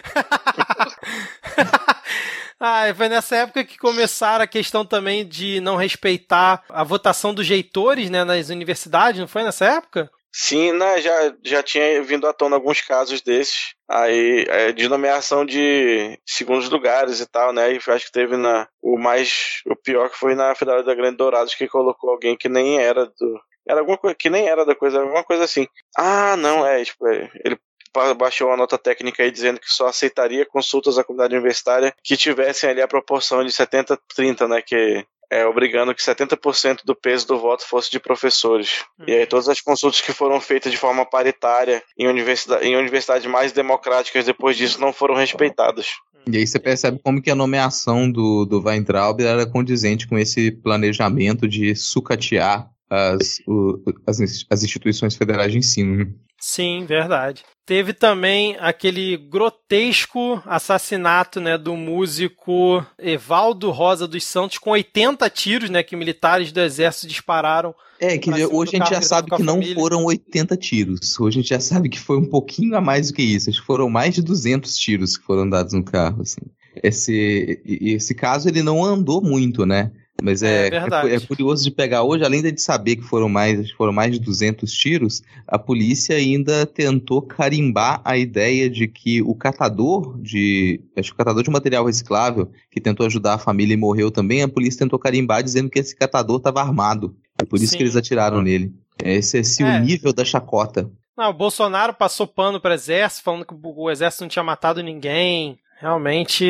Ah, 2.58 2.84
foi 2.96 3.10
nessa 3.10 3.36
época 3.36 3.66
que 3.66 3.78
começaram 3.78 4.44
a 4.44 4.48
questão 4.48 4.86
também 4.86 5.28
de 5.28 5.60
não 5.60 5.76
respeitar 5.76 6.64
a 6.70 6.84
votação 6.84 7.34
dos 7.34 7.48
reitores, 7.48 8.10
né, 8.10 8.24
nas 8.24 8.50
universidades, 8.50 9.20
não 9.20 9.28
foi 9.28 9.44
nessa 9.44 9.66
época? 9.66 10.10
Sim, 10.40 10.72
né, 10.74 11.02
já, 11.02 11.34
já 11.44 11.64
tinha 11.64 12.00
vindo 12.04 12.28
à 12.28 12.32
tona 12.34 12.56
alguns 12.56 12.80
casos 12.80 13.22
desses. 13.22 13.74
Aí, 13.90 14.46
é, 14.48 14.72
de 14.72 14.88
nomeação 14.88 15.44
de 15.44 16.20
segundos 16.24 16.70
lugares 16.70 17.20
e 17.20 17.26
tal, 17.26 17.52
né? 17.52 17.74
E 17.74 17.78
acho 17.78 18.06
que 18.06 18.12
teve 18.12 18.38
na. 18.38 18.68
O 18.80 19.00
mais. 19.00 19.62
O 19.66 19.76
pior 19.76 20.12
que 20.12 20.18
foi 20.18 20.36
na 20.36 20.54
Federal 20.54 20.84
da 20.84 20.94
Grande 20.94 21.18
Dourados, 21.18 21.56
que 21.56 21.68
colocou 21.68 22.12
alguém 22.12 22.38
que 22.38 22.48
nem 22.48 22.78
era 22.80 23.08
do. 23.08 23.42
Era 23.68 23.80
alguma 23.80 23.98
coisa 23.98 24.16
que 24.16 24.30
nem 24.30 24.48
era 24.48 24.64
da 24.64 24.76
coisa, 24.76 25.02
alguma 25.02 25.24
coisa 25.24 25.44
assim. 25.44 25.68
Ah, 25.98 26.38
não, 26.38 26.64
é, 26.64 26.84
tipo, 26.84 27.08
é, 27.08 27.32
ele 27.44 27.58
ba- 27.92 28.14
baixou 28.14 28.48
uma 28.50 28.58
nota 28.58 28.78
técnica 28.78 29.24
aí 29.24 29.32
dizendo 29.32 29.60
que 29.60 29.68
só 29.70 29.88
aceitaria 29.88 30.46
consultas 30.46 31.00
à 31.00 31.04
comunidade 31.04 31.34
universitária 31.36 31.96
que 32.04 32.16
tivessem 32.16 32.70
ali 32.70 32.82
a 32.82 32.88
proporção 32.88 33.44
de 33.44 33.52
70-30, 33.52 34.48
né? 34.48 34.62
Que 34.62 35.04
é, 35.32 35.46
obrigando 35.46 35.94
que 35.94 36.02
70% 36.02 36.86
do 36.86 36.96
peso 36.96 37.28
do 37.28 37.38
voto 37.38 37.68
fosse 37.68 37.92
de 37.92 38.00
professores. 38.00 38.86
E 39.06 39.14
aí 39.14 39.26
todas 39.26 39.50
as 39.50 39.62
consultas 39.62 40.02
que 40.02 40.14
foram 40.14 40.40
feitas 40.40 40.72
de 40.72 40.78
forma 40.78 41.06
paritária 41.06 41.84
em, 41.98 42.08
universidade, 42.08 42.66
em 42.66 42.76
universidades 42.76 43.26
mais 43.26 43.52
democráticas 43.52 44.26
depois 44.26 44.56
disso 44.56 44.80
não 44.80 44.94
foram 44.94 45.16
respeitadas. 45.16 45.88
E 46.30 46.38
aí 46.38 46.46
você 46.46 46.60
percebe 46.60 47.00
como 47.02 47.22
que 47.22 47.32
a 47.32 47.36
nomeação 47.36 48.10
do, 48.12 48.46
do 48.46 48.62
Weintraub 48.62 49.22
era 49.22 49.46
condizente 49.46 50.08
com 50.08 50.18
esse 50.18 50.52
planejamento 50.52 51.48
de 51.48 51.74
sucatear 51.76 52.70
as, 52.90 53.40
o, 53.48 53.82
as, 54.06 54.20
as 54.50 54.64
instituições 54.64 55.16
federais 55.16 55.52
de 55.52 55.58
ensino. 55.58 56.14
Sim, 56.40 56.86
verdade. 56.86 57.44
Teve 57.66 57.92
também 57.92 58.56
aquele 58.62 59.18
grotesco 59.18 60.42
assassinato, 60.46 61.42
né, 61.42 61.58
do 61.58 61.76
músico 61.76 62.86
Evaldo 62.98 63.72
Rosa 63.72 64.08
dos 64.08 64.24
Santos 64.24 64.58
com 64.58 64.70
80 64.70 65.30
tiros, 65.30 65.70
né, 65.70 65.84
que 65.84 65.96
militares 65.96 66.52
do 66.52 66.62
exército 66.62 67.08
dispararam. 67.08 67.76
É, 68.00 68.18
que 68.18 68.30
hoje 68.30 68.76
a 68.76 68.78
gente 68.78 68.90
já 68.90 69.02
sabe 69.02 69.36
que 69.36 69.44
não 69.44 69.62
foram 69.74 70.06
80 70.06 70.56
tiros. 70.56 71.20
Hoje 71.20 71.40
a 71.40 71.42
gente 71.42 71.50
já 71.50 71.60
sabe 71.60 71.90
que 71.90 72.00
foi 72.00 72.18
um 72.18 72.30
pouquinho 72.30 72.78
a 72.78 72.82
mais 72.82 73.08
do 73.08 73.16
que 73.16 73.24
isso. 73.24 73.50
Acho 73.50 73.60
que 73.60 73.66
foram 73.66 73.90
mais 73.90 74.16
de 74.16 74.22
200 74.22 74.78
tiros 74.78 75.18
que 75.18 75.26
foram 75.26 75.50
dados 75.50 75.74
no 75.74 75.84
carro, 75.84 76.22
assim. 76.22 76.42
Esse, 76.84 77.60
esse 77.66 78.14
caso 78.14 78.48
ele 78.48 78.62
não 78.62 78.86
andou 78.86 79.22
muito, 79.22 79.66
né? 79.66 79.92
Mas 80.22 80.42
É 80.42 80.68
é, 80.68 80.76
é, 81.12 81.16
é 81.16 81.20
curioso 81.20 81.64
de 81.64 81.72
pegar 81.72 82.04
hoje, 82.04 82.24
além 82.24 82.42
de 82.42 82.62
saber 82.62 82.96
que 82.96 83.04
foram 83.04 83.30
mais, 83.30 83.70
foram 83.72 83.94
mais 83.94 84.12
de 84.12 84.20
200 84.20 84.72
tiros, 84.72 85.22
a 85.48 85.60
polícia 85.60 86.16
ainda 86.16 86.66
tentou 86.66 87.22
carimbar 87.22 88.02
a 88.04 88.18
ideia 88.18 88.70
de 88.70 88.88
que 88.88 89.22
o 89.22 89.36
catador 89.36 90.18
de, 90.20 90.82
acho 90.98 91.10
que 91.10 91.16
o 91.16 91.18
catador 91.18 91.44
de 91.44 91.50
material 91.50 91.86
reciclável, 91.86 92.52
que 92.72 92.82
tentou 92.82 93.06
ajudar 93.06 93.36
a 93.36 93.40
família 93.40 93.74
e 93.74 93.78
morreu 93.78 94.10
também, 94.10 94.42
a 94.42 94.48
polícia 94.48 94.80
tentou 94.80 94.98
carimbar 94.98 95.44
dizendo 95.44 95.70
que 95.70 95.80
esse 95.80 95.96
catador 95.96 96.38
estava 96.38 96.62
armado. 96.62 97.16
É 97.40 97.46
por 97.46 97.58
isso 97.58 97.68
Sim. 97.68 97.78
que 97.78 97.84
eles 97.84 97.96
atiraram 97.96 98.42
nele. 98.42 98.74
Esse 99.04 99.38
é 99.38 99.42
esse 99.42 99.64
É. 99.64 99.78
o 99.78 99.80
nível 99.80 100.12
da 100.12 100.26
chacota. 100.26 100.90
Não, 101.16 101.30
o 101.30 101.34
Bolsonaro 101.34 101.94
passou 101.94 102.28
pano 102.28 102.60
para 102.60 102.76
exército, 102.76 103.24
falando 103.24 103.46
que 103.46 103.54
o 103.54 103.90
exército 103.90 104.24
não 104.24 104.30
tinha 104.30 104.44
matado 104.44 104.84
ninguém. 104.84 105.58
Realmente 105.80 106.46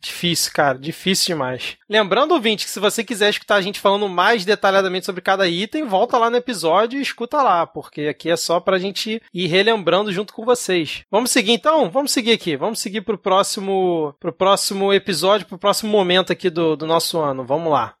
difícil, 0.00 0.52
cara, 0.52 0.78
difícil 0.78 1.34
demais. 1.34 1.76
Lembrando, 1.88 2.32
ouvinte, 2.32 2.64
que 2.64 2.70
se 2.70 2.80
você 2.80 3.04
quiser 3.04 3.30
escutar 3.30 3.56
a 3.56 3.60
gente 3.60 3.80
falando 3.80 4.08
mais 4.08 4.44
detalhadamente 4.44 5.06
sobre 5.06 5.20
cada 5.20 5.46
item, 5.48 5.86
volta 5.86 6.16
lá 6.16 6.30
no 6.30 6.36
episódio 6.36 6.98
e 6.98 7.02
escuta 7.02 7.42
lá, 7.42 7.66
porque 7.66 8.02
aqui 8.02 8.30
é 8.30 8.36
só 8.36 8.60
pra 8.60 8.78
gente 8.78 9.22
ir 9.32 9.46
relembrando 9.46 10.12
junto 10.12 10.32
com 10.32 10.44
vocês. 10.44 11.04
Vamos 11.10 11.30
seguir 11.30 11.52
então? 11.52 11.90
Vamos 11.90 12.12
seguir 12.12 12.32
aqui. 12.32 12.56
Vamos 12.56 12.80
seguir 12.80 13.02
pro 13.02 13.18
próximo, 13.18 14.14
pro 14.18 14.32
próximo 14.32 14.92
episódio, 14.92 15.46
pro 15.46 15.58
próximo 15.58 15.90
momento 15.90 16.32
aqui 16.32 16.48
do, 16.48 16.76
do 16.76 16.86
nosso 16.86 17.18
ano. 17.18 17.44
Vamos 17.44 17.72
lá. 17.72 17.94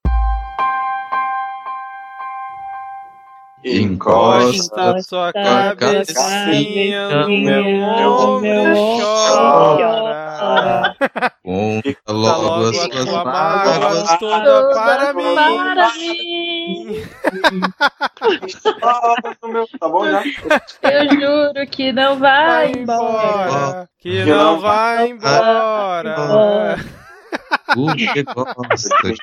Encosta 3.62 5.02
sua 5.02 5.32
cabecinha 5.34 7.26
no 7.26 7.28
meu 7.28 7.82
ombro 7.82 8.40
meu 8.40 8.74
chora. 10.40 10.96
Conta 11.44 12.12
logo 12.12 12.42
logo 12.42 12.68
as 12.70 12.78
a 12.78 12.88
suas 12.88 13.04
tua 13.04 13.24
mágoas. 13.24 13.78
mágoa 13.78 14.18
toda 14.18 14.70
para 14.72 15.14
mim. 15.14 15.34
Para 15.34 15.92
mim. 15.94 17.02
Tá 19.78 19.88
bom 19.88 20.10
já? 20.10 20.22
Eu 20.82 21.08
juro 21.10 21.66
que 21.70 21.92
não 21.92 22.18
vai 22.18 22.72
embora. 22.72 23.88
Que 23.98 24.24
Que 24.24 24.24
não 24.24 24.54
não 24.54 24.60
vai 24.60 25.08
embora. 25.10 26.76
O 27.76 27.94
que 27.94 28.22
gosta. 28.24 29.14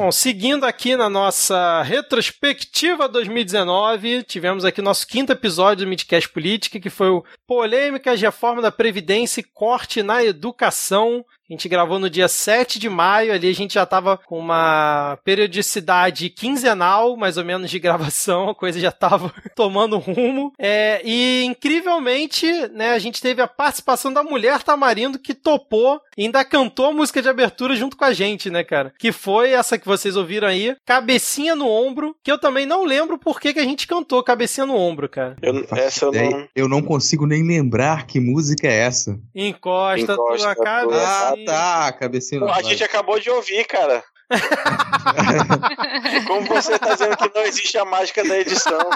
Bom, 0.00 0.10
seguindo 0.10 0.64
aqui 0.64 0.96
na 0.96 1.10
nossa 1.10 1.82
retrospectiva 1.82 3.06
2019, 3.06 4.22
tivemos 4.22 4.64
aqui 4.64 4.80
nosso 4.80 5.06
quinto 5.06 5.30
episódio 5.30 5.84
do 5.84 5.90
Midcast 5.90 6.26
Política, 6.30 6.80
que 6.80 6.88
foi 6.88 7.10
o 7.10 7.22
Polêmicas 7.46 8.18
Reforma 8.18 8.62
da 8.62 8.72
Previdência 8.72 9.42
e 9.42 9.44
Corte 9.44 10.02
na 10.02 10.24
Educação. 10.24 11.22
A 11.50 11.52
gente 11.52 11.68
gravou 11.68 11.98
no 11.98 12.08
dia 12.08 12.28
7 12.28 12.78
de 12.78 12.88
maio, 12.88 13.32
ali 13.32 13.48
a 13.48 13.54
gente 13.54 13.74
já 13.74 13.82
estava 13.82 14.16
com 14.16 14.38
uma 14.38 15.18
periodicidade 15.24 16.30
quinzenal, 16.30 17.16
mais 17.16 17.36
ou 17.36 17.44
menos, 17.44 17.68
de 17.68 17.80
gravação, 17.80 18.50
a 18.50 18.54
coisa 18.54 18.78
já 18.78 18.90
estava 18.90 19.34
tomando 19.56 19.98
rumo. 19.98 20.52
É, 20.56 21.02
e 21.04 21.42
incrivelmente, 21.42 22.46
né, 22.68 22.92
a 22.92 23.00
gente 23.00 23.20
teve 23.20 23.42
a 23.42 23.48
participação 23.48 24.12
da 24.12 24.22
mulher 24.22 24.62
Tamarindo 24.62 25.18
que 25.18 25.34
topou 25.34 26.00
e 26.16 26.22
ainda 26.22 26.44
cantou 26.44 26.86
a 26.86 26.92
música 26.92 27.20
de 27.20 27.28
abertura 27.28 27.74
junto 27.74 27.96
com 27.96 28.04
a 28.04 28.12
gente, 28.12 28.48
né, 28.48 28.62
cara? 28.62 28.92
Que 28.96 29.10
foi 29.10 29.50
essa 29.50 29.76
que 29.76 29.88
vocês 29.88 30.14
ouviram 30.14 30.46
aí, 30.46 30.76
Cabecinha 30.86 31.56
no 31.56 31.66
Ombro, 31.66 32.14
que 32.22 32.30
eu 32.30 32.38
também 32.38 32.64
não 32.64 32.84
lembro 32.84 33.18
por 33.18 33.40
que, 33.40 33.52
que 33.52 33.58
a 33.58 33.64
gente 33.64 33.88
cantou 33.88 34.22
Cabecinha 34.22 34.66
no 34.66 34.76
Ombro, 34.76 35.08
cara. 35.08 35.34
Eu, 35.42 35.66
essa 35.72 36.04
eu 36.04 36.12
não. 36.12 36.48
Eu 36.54 36.68
não 36.68 36.80
consigo 36.80 37.26
nem 37.26 37.44
lembrar 37.44 38.06
que 38.06 38.20
música 38.20 38.68
é 38.68 38.82
essa. 38.82 39.18
Encosta, 39.34 40.12
Encosta 40.12 40.54
tua 40.54 40.54
cabecinha. 40.54 41.00
Ah, 41.00 41.39
tá, 41.44 41.92
cabecinha. 41.92 42.40
Pô, 42.40 42.50
a 42.50 42.62
gente 42.62 42.82
acabou 42.84 43.18
de 43.18 43.30
ouvir, 43.30 43.64
cara. 43.66 44.02
Como 46.26 46.46
você 46.46 46.78
tá 46.78 46.92
dizendo 46.92 47.16
que 47.16 47.30
não 47.34 47.42
existe 47.42 47.76
a 47.76 47.84
mágica 47.84 48.22
da 48.22 48.38
edição? 48.38 48.78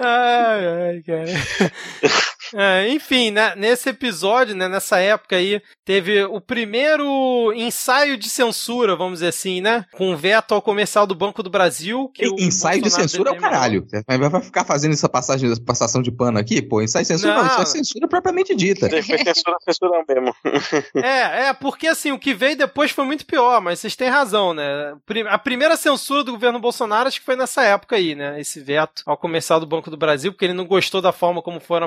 Ai, 0.00 0.66
ai, 0.66 1.02
cara. 1.06 1.24
É, 2.54 2.88
enfim, 2.88 3.30
né, 3.30 3.54
nesse 3.56 3.88
episódio, 3.88 4.54
né, 4.54 4.68
nessa 4.68 4.98
época 4.98 5.36
aí, 5.36 5.60
teve 5.84 6.24
o 6.24 6.40
primeiro 6.40 7.52
ensaio 7.54 8.16
de 8.16 8.28
censura, 8.28 8.96
vamos 8.96 9.14
dizer 9.14 9.28
assim, 9.28 9.60
né? 9.60 9.84
Com 9.92 10.16
veto 10.16 10.54
ao 10.54 10.62
comercial 10.62 11.06
do 11.06 11.14
Banco 11.14 11.42
do 11.42 11.50
Brasil. 11.50 12.10
Que 12.14 12.28
o 12.28 12.36
ensaio 12.38 12.76
de 12.76 12.82
Bolsonaro 12.82 13.08
censura 13.08 13.30
é 13.30 13.32
o 13.32 13.36
caralho. 13.36 13.86
Vai 14.06 14.18
vai 14.18 14.42
ficar 14.42 14.64
fazendo 14.64 14.92
essa 14.92 15.08
passagem, 15.08 15.50
essa 15.50 15.60
passação 15.60 16.02
de 16.02 16.10
pano 16.10 16.38
aqui? 16.38 16.62
Pô, 16.62 16.80
ensaio 16.82 17.04
de 17.04 17.08
censura 17.08 17.34
não, 17.34 17.42
Não. 17.42 17.48
isso 17.50 17.62
é 17.62 17.66
censura 17.66 18.08
propriamente 18.08 18.54
dita. 18.54 18.88
Foi 18.88 19.02
censura, 19.02 19.56
censura 19.64 20.04
mesmo. 20.08 20.34
É, 21.02 21.48
é, 21.48 21.52
porque 21.52 21.86
assim, 21.86 22.12
o 22.12 22.18
que 22.18 22.34
veio 22.34 22.56
depois 22.56 22.90
foi 22.90 23.04
muito 23.04 23.26
pior, 23.26 23.60
mas 23.60 23.80
vocês 23.80 23.96
têm 23.96 24.08
razão, 24.08 24.54
né? 24.54 24.94
A 25.28 25.38
primeira 25.38 25.76
censura 25.76 26.22
do 26.22 26.32
governo 26.32 26.58
Bolsonaro 26.58 27.08
acho 27.08 27.18
que 27.18 27.26
foi 27.26 27.36
nessa 27.36 27.62
época 27.62 27.96
aí, 27.96 28.14
né? 28.14 28.40
Esse 28.40 28.60
veto 28.60 29.02
ao 29.06 29.16
comercial 29.16 29.58
do 29.58 29.66
Banco 29.66 29.90
do 29.90 29.96
Brasil, 29.96 30.32
porque 30.32 30.44
ele 30.44 30.52
não 30.52 30.66
gostou 30.66 31.00
da 31.00 31.12
forma 31.12 31.42
como 31.42 31.60
foram 31.60 31.86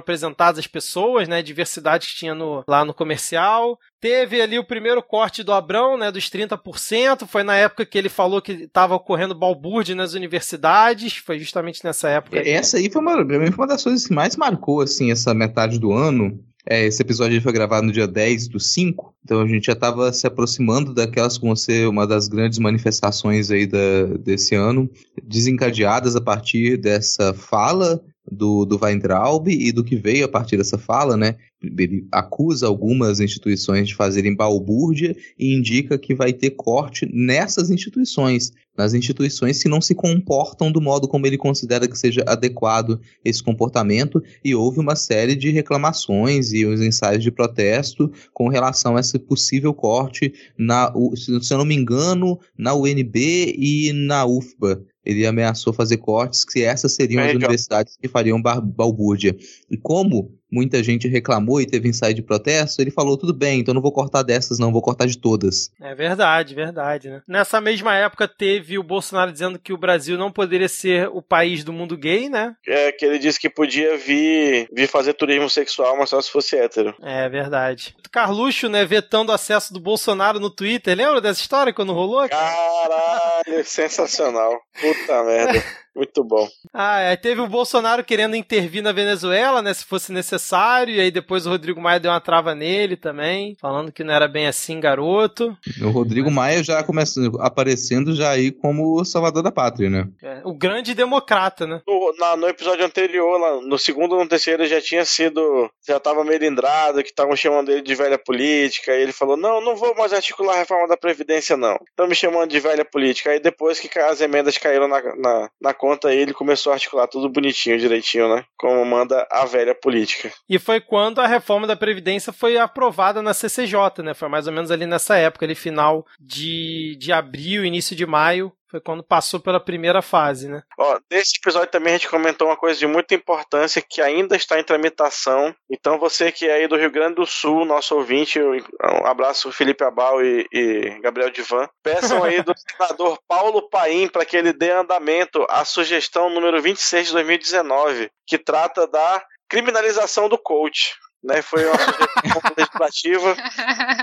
as 0.57 0.67
pessoas, 0.67 1.27
né? 1.27 1.41
Diversidade 1.41 2.07
que 2.07 2.15
tinha 2.15 2.33
no- 2.35 2.63
lá 2.67 2.83
no 2.85 2.93
comercial. 2.93 3.77
Teve 3.99 4.41
ali 4.41 4.59
o 4.59 4.63
primeiro 4.63 5.01
corte 5.01 5.43
do 5.43 5.51
Abrão, 5.51 5.97
né, 5.97 6.11
dos 6.11 6.29
30%, 6.29 7.25
foi 7.27 7.43
na 7.43 7.55
época 7.55 7.85
que 7.85 7.97
ele 7.97 8.09
falou 8.09 8.41
que 8.41 8.51
estava 8.51 8.95
ocorrendo 8.95 9.33
balbúrdia 9.33 9.95
nas 9.95 10.13
universidades, 10.13 11.17
foi 11.17 11.39
justamente 11.39 11.83
nessa 11.83 12.09
época. 12.09 12.37
Essa 12.47 12.77
aí 12.77 12.89
foi 12.91 13.01
uma, 13.01 13.15
foi 13.25 13.49
uma 13.49 13.67
das 13.67 13.83
coisas 13.83 14.05
que 14.07 14.13
mais 14.13 14.35
marcou, 14.35 14.81
assim, 14.81 15.11
essa 15.11 15.33
metade 15.33 15.79
do 15.79 15.91
ano. 15.91 16.39
É, 16.67 16.83
esse 16.83 16.99
episódio 16.99 17.39
foi 17.43 17.53
gravado 17.53 17.85
no 17.85 17.91
dia 17.91 18.07
10 18.07 18.47
do 18.47 18.59
5, 18.59 19.13
então 19.23 19.39
a 19.41 19.47
gente 19.47 19.67
já 19.67 19.73
estava 19.73 20.11
se 20.11 20.25
aproximando 20.25 20.95
daquelas 20.95 21.37
que 21.37 21.45
vão 21.45 21.55
ser 21.55 21.87
uma 21.87 22.07
das 22.07 22.27
grandes 22.27 22.57
manifestações 22.57 23.51
aí 23.51 23.67
da, 23.67 24.05
desse 24.19 24.55
ano, 24.55 24.89
desencadeadas 25.23 26.15
a 26.15 26.21
partir 26.21 26.77
dessa 26.77 27.33
fala 27.35 28.01
do, 28.31 28.65
do 28.65 28.79
Weintraub 28.81 29.47
e 29.47 29.71
do 29.71 29.83
que 29.83 29.95
veio 29.95 30.25
a 30.25 30.27
partir 30.27 30.57
dessa 30.57 30.77
fala, 30.77 31.15
né? 31.15 31.35
Ele 31.61 32.07
acusa 32.11 32.67
algumas 32.67 33.19
instituições 33.19 33.87
de 33.87 33.95
fazerem 33.95 34.35
balbúrdia 34.35 35.15
e 35.37 35.53
indica 35.53 35.97
que 35.97 36.13
vai 36.13 36.33
ter 36.33 36.51
corte 36.51 37.09
nessas 37.11 37.69
instituições, 37.69 38.51
nas 38.77 38.93
instituições 38.93 39.61
que 39.61 39.69
não 39.69 39.81
se 39.81 39.95
comportam 39.95 40.71
do 40.71 40.81
modo 40.81 41.07
como 41.07 41.25
ele 41.25 41.37
considera 41.37 41.87
que 41.87 41.97
seja 41.97 42.23
adequado 42.27 42.99
esse 43.23 43.41
comportamento, 43.41 44.21
e 44.43 44.53
houve 44.53 44.79
uma 44.79 44.95
série 44.95 45.35
de 45.35 45.49
reclamações 45.49 46.51
e 46.51 46.65
os 46.65 46.81
ensaios 46.81 47.23
de 47.23 47.31
protesto 47.31 48.11
com 48.33 48.47
relação 48.47 48.97
a 48.97 48.99
esse 48.99 49.17
possível 49.17 49.73
corte 49.73 50.33
na, 50.57 50.91
se 51.15 51.53
eu 51.53 51.57
não 51.57 51.65
me 51.65 51.75
engano, 51.75 52.39
na 52.57 52.73
UNB 52.75 53.55
e 53.57 53.91
na 53.93 54.25
UFBA. 54.25 54.83
Ele 55.05 55.25
ameaçou 55.25 55.71
fazer 55.73 55.97
cortes 55.97 56.43
que 56.43 56.63
essas 56.63 56.93
seriam 56.93 57.21
as 57.21 57.29
É, 57.29 57.31
John. 57.31 57.37
universidades 57.37 57.97
que 58.01 58.07
fariam 58.07 58.41
balbúrdia. 58.41 59.35
E 59.69 59.77
como 59.77 60.33
muita 60.55 60.81
gente 60.81 61.09
reclamou 61.09 61.59
e 61.59 61.65
teve 61.65 61.89
ensaio 61.89 62.13
de 62.13 62.21
protesto, 62.21 62.81
ele 62.81 62.89
falou: 62.89 63.17
tudo 63.17 63.33
bem, 63.33 63.59
então 63.59 63.73
não 63.73 63.81
vou 63.81 63.91
cortar 63.91 64.23
dessas, 64.23 64.57
não, 64.57 64.71
vou 64.71 64.81
cortar 64.81 65.05
de 65.05 65.17
todas. 65.17 65.69
É 65.81 65.93
verdade, 65.93 66.55
verdade, 66.55 67.09
né? 67.09 67.21
Nessa 67.27 67.59
mesma 67.59 67.93
época 67.95 68.25
teve 68.25 68.79
o 68.79 68.83
Bolsonaro 68.83 69.33
dizendo 69.33 69.59
que 69.59 69.73
o 69.73 69.77
Brasil 69.77 70.17
não 70.17 70.31
poderia 70.31 70.69
ser 70.69 71.09
o 71.09 71.21
país 71.21 71.65
do 71.65 71.73
mundo 71.73 71.97
gay, 71.97 72.29
né? 72.29 72.55
É 72.65 72.91
que 72.93 73.05
ele 73.05 73.19
disse 73.19 73.39
que 73.39 73.49
podia 73.49 73.97
vir, 73.97 74.69
vir 74.71 74.87
fazer 74.87 75.13
turismo 75.13 75.49
sexual, 75.49 75.97
mas 75.97 76.09
só 76.09 76.21
se 76.21 76.31
fosse 76.31 76.55
hétero. 76.55 76.95
É 77.01 77.27
verdade. 77.27 77.93
Carluxo, 78.11 78.69
né, 78.69 78.85
vetando 78.85 79.31
o 79.31 79.35
acesso 79.35 79.73
do 79.73 79.79
Bolsonaro 79.79 80.39
no 80.39 80.49
Twitter. 80.49 80.95
Lembra 80.95 81.19
dessa 81.19 81.41
história 81.41 81.73
quando 81.73 81.91
rolou? 81.91 82.27
cara? 82.29 82.55
Caralho, 82.55 83.63
sensacional. 83.65 84.53
Puta 84.79 85.23
merda. 85.23 85.63
Muito 85.95 86.23
bom. 86.23 86.47
Ah, 86.73 86.95
aí 87.09 87.17
teve 87.17 87.39
o 87.41 87.47
Bolsonaro 87.47 88.03
querendo 88.03 88.35
intervir 88.35 88.83
na 88.83 88.91
Venezuela, 88.91 89.61
né, 89.61 89.73
se 89.73 89.85
fosse 89.85 90.11
necessário, 90.11 90.93
e 90.93 90.99
aí 90.99 91.09
depois 91.11 91.45
o 91.45 91.49
Rodrigo 91.49 91.79
Maia 91.81 91.99
deu 91.99 92.11
uma 92.11 92.19
trava 92.19 92.53
nele 92.53 92.97
também, 92.97 93.55
falando 93.61 93.91
que 93.91 94.03
não 94.03 94.13
era 94.13 94.27
bem 94.27 94.47
assim, 94.47 94.79
garoto. 94.79 95.55
O 95.81 95.89
Rodrigo 95.89 96.29
Maia 96.29 96.63
já 96.63 96.83
começando 96.83 97.39
aparecendo 97.41 98.13
já 98.15 98.31
aí 98.31 98.51
como 98.51 98.99
o 98.99 99.05
salvador 99.05 99.41
da 99.43 99.51
pátria, 99.51 99.89
né? 99.89 100.07
É, 100.21 100.41
o 100.43 100.53
grande 100.53 100.93
democrata, 100.93 101.65
né? 101.65 101.81
No, 101.87 102.13
na- 102.19 102.35
no 102.35 102.47
episódio 102.47 102.85
anterior, 102.85 103.39
lá, 103.39 103.61
no 103.61 103.77
segundo 103.77 104.13
ou 104.15 104.21
no 104.23 104.27
terceiro, 104.27 104.63
ele 104.63 104.69
já 104.69 104.81
tinha 104.81 105.05
sido. 105.05 105.69
Já 105.87 105.99
tava 105.99 106.23
melindrado, 106.23 107.01
que 107.03 107.09
estavam 107.09 107.35
chamando 107.35 107.71
ele 107.71 107.81
de 107.81 107.95
velha 107.95 108.17
política. 108.17 108.91
E 108.93 109.01
ele 109.01 109.11
falou: 109.11 109.37
Não, 109.37 109.61
não 109.61 109.75
vou 109.75 109.95
mais 109.95 110.11
articular 110.13 110.53
a 110.55 110.57
reforma 110.57 110.87
da 110.87 110.97
Previdência, 110.97 111.55
não. 111.55 111.77
Estão 111.89 112.07
me 112.07 112.15
chamando 112.15 112.49
de 112.49 112.59
velha 112.59 112.83
política. 112.83 113.29
Aí 113.31 113.39
depois 113.39 113.79
que 113.79 113.97
as 113.99 114.21
emendas 114.21 114.57
caíram 114.57 114.87
na, 114.87 115.01
na, 115.15 115.49
na 115.61 115.73
conta, 115.85 116.11
ele 116.11 116.33
começou 116.33 116.71
a 116.71 116.75
articular 116.75 117.07
tudo 117.07 117.29
bonitinho, 117.29 117.77
direitinho, 117.77 118.33
né? 118.33 118.43
Como 118.57 118.83
manda 118.83 119.27
a 119.29 119.45
velha 119.45 119.75
política. 119.75 120.31
E 120.49 120.57
foi 120.57 120.81
quando 120.81 121.19
a 121.19 121.27
reforma 121.27 121.67
da 121.67 121.75
Previdência 121.75 122.33
foi 122.33 122.57
aprovada 122.57 123.21
na 123.21 123.35
CCJ, 123.35 124.01
né? 124.03 124.15
Foi 124.15 124.27
mais 124.27 124.47
ou 124.47 124.53
menos 124.53 124.71
ali 124.71 124.87
nessa 124.87 125.15
época, 125.15 125.45
ali 125.45 125.53
final 125.53 126.03
de, 126.19 126.95
de 126.99 127.11
abril, 127.11 127.63
início 127.63 127.95
de 127.95 128.05
maio, 128.05 128.51
foi 128.75 128.81
quando 128.81 129.03
passou 129.03 129.39
pela 129.39 129.59
primeira 129.59 130.01
fase, 130.01 130.49
né? 130.49 130.61
Ó, 130.77 130.99
nesse 131.09 131.37
episódio 131.37 131.71
também 131.71 131.93
a 131.93 131.97
gente 131.97 132.09
comentou 132.09 132.47
uma 132.47 132.57
coisa 132.57 132.77
de 132.77 132.85
muita 132.85 133.15
importância 133.15 133.81
que 133.81 134.01
ainda 134.01 134.35
está 134.35 134.59
em 134.59 134.63
tramitação. 134.63 135.55
Então 135.69 135.97
você 135.97 136.31
que 136.31 136.45
é 136.45 136.55
aí 136.55 136.67
do 136.67 136.75
Rio 136.75 136.91
Grande 136.91 137.15
do 137.15 137.25
Sul, 137.25 137.65
nosso 137.65 137.95
ouvinte, 137.95 138.39
um 138.39 139.05
abraço 139.05 139.51
Felipe 139.51 139.83
Abal 139.83 140.23
e, 140.23 140.45
e 140.51 140.99
Gabriel 141.01 141.29
Divan. 141.29 141.67
Peçam 141.81 142.23
aí 142.23 142.41
do 142.41 142.53
senador 142.77 143.17
Paulo 143.27 143.69
Paim 143.69 144.07
para 144.07 144.25
que 144.25 144.35
ele 144.35 144.51
dê 144.51 144.71
andamento 144.71 145.45
à 145.49 145.63
sugestão 145.63 146.29
número 146.29 146.61
26 146.61 147.07
de 147.07 147.13
2019, 147.13 148.11
que 148.27 148.37
trata 148.37 148.85
da 148.87 149.23
criminalização 149.47 150.27
do 150.27 150.37
coach. 150.37 150.95
Né, 151.25 151.41
foi 151.41 151.65
uma 151.65 151.75
sugestão 151.75 152.41
legislativa 152.55 153.35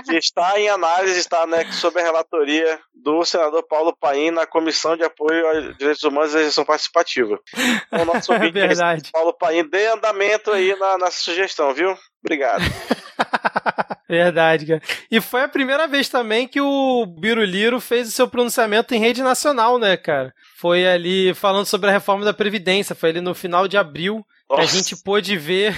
que 0.03 0.17
está 0.17 0.59
em 0.59 0.67
análise, 0.67 1.17
está 1.17 1.47
né, 1.47 1.63
sob 1.71 1.97
a 1.97 2.03
relatoria 2.03 2.79
do 2.93 3.23
senador 3.23 3.63
Paulo 3.63 3.95
Paim 3.97 4.29
na 4.29 4.45
Comissão 4.45 4.97
de 4.97 5.03
Apoio 5.03 5.47
aos 5.47 5.77
Direitos 5.77 6.03
Humanos 6.03 6.33
e 6.33 6.35
Legislação 6.35 6.65
Participativa. 6.65 7.39
Então, 7.87 8.03
nosso 8.03 8.33
É 8.33 8.51
verdade. 8.51 9.09
Paulo 9.13 9.33
Paim, 9.33 9.63
dê 9.69 9.87
andamento 9.87 10.51
aí 10.51 10.75
na, 10.75 10.97
nessa 10.97 11.19
sugestão, 11.19 11.73
viu? 11.73 11.97
Obrigado. 12.21 12.61
Verdade, 14.09 14.65
cara. 14.65 14.81
E 15.09 15.21
foi 15.21 15.41
a 15.41 15.47
primeira 15.47 15.87
vez 15.87 16.09
também 16.09 16.47
que 16.47 16.61
o 16.61 17.05
Biruliro 17.05 17.79
fez 17.79 18.07
o 18.07 18.11
seu 18.11 18.27
pronunciamento 18.27 18.93
em 18.93 18.99
rede 18.99 19.23
nacional, 19.23 19.79
né, 19.79 19.97
cara? 19.97 20.33
Foi 20.57 20.85
ali 20.85 21.33
falando 21.33 21.65
sobre 21.65 21.89
a 21.89 21.93
reforma 21.93 22.23
da 22.23 22.33
Previdência, 22.33 22.95
foi 22.95 23.09
ali 23.09 23.21
no 23.21 23.33
final 23.33 23.67
de 23.67 23.77
abril 23.77 24.23
que 24.47 24.55
a 24.55 24.57
Nossa. 24.57 24.75
gente 24.75 25.01
pôde 25.03 25.35
ver 25.37 25.75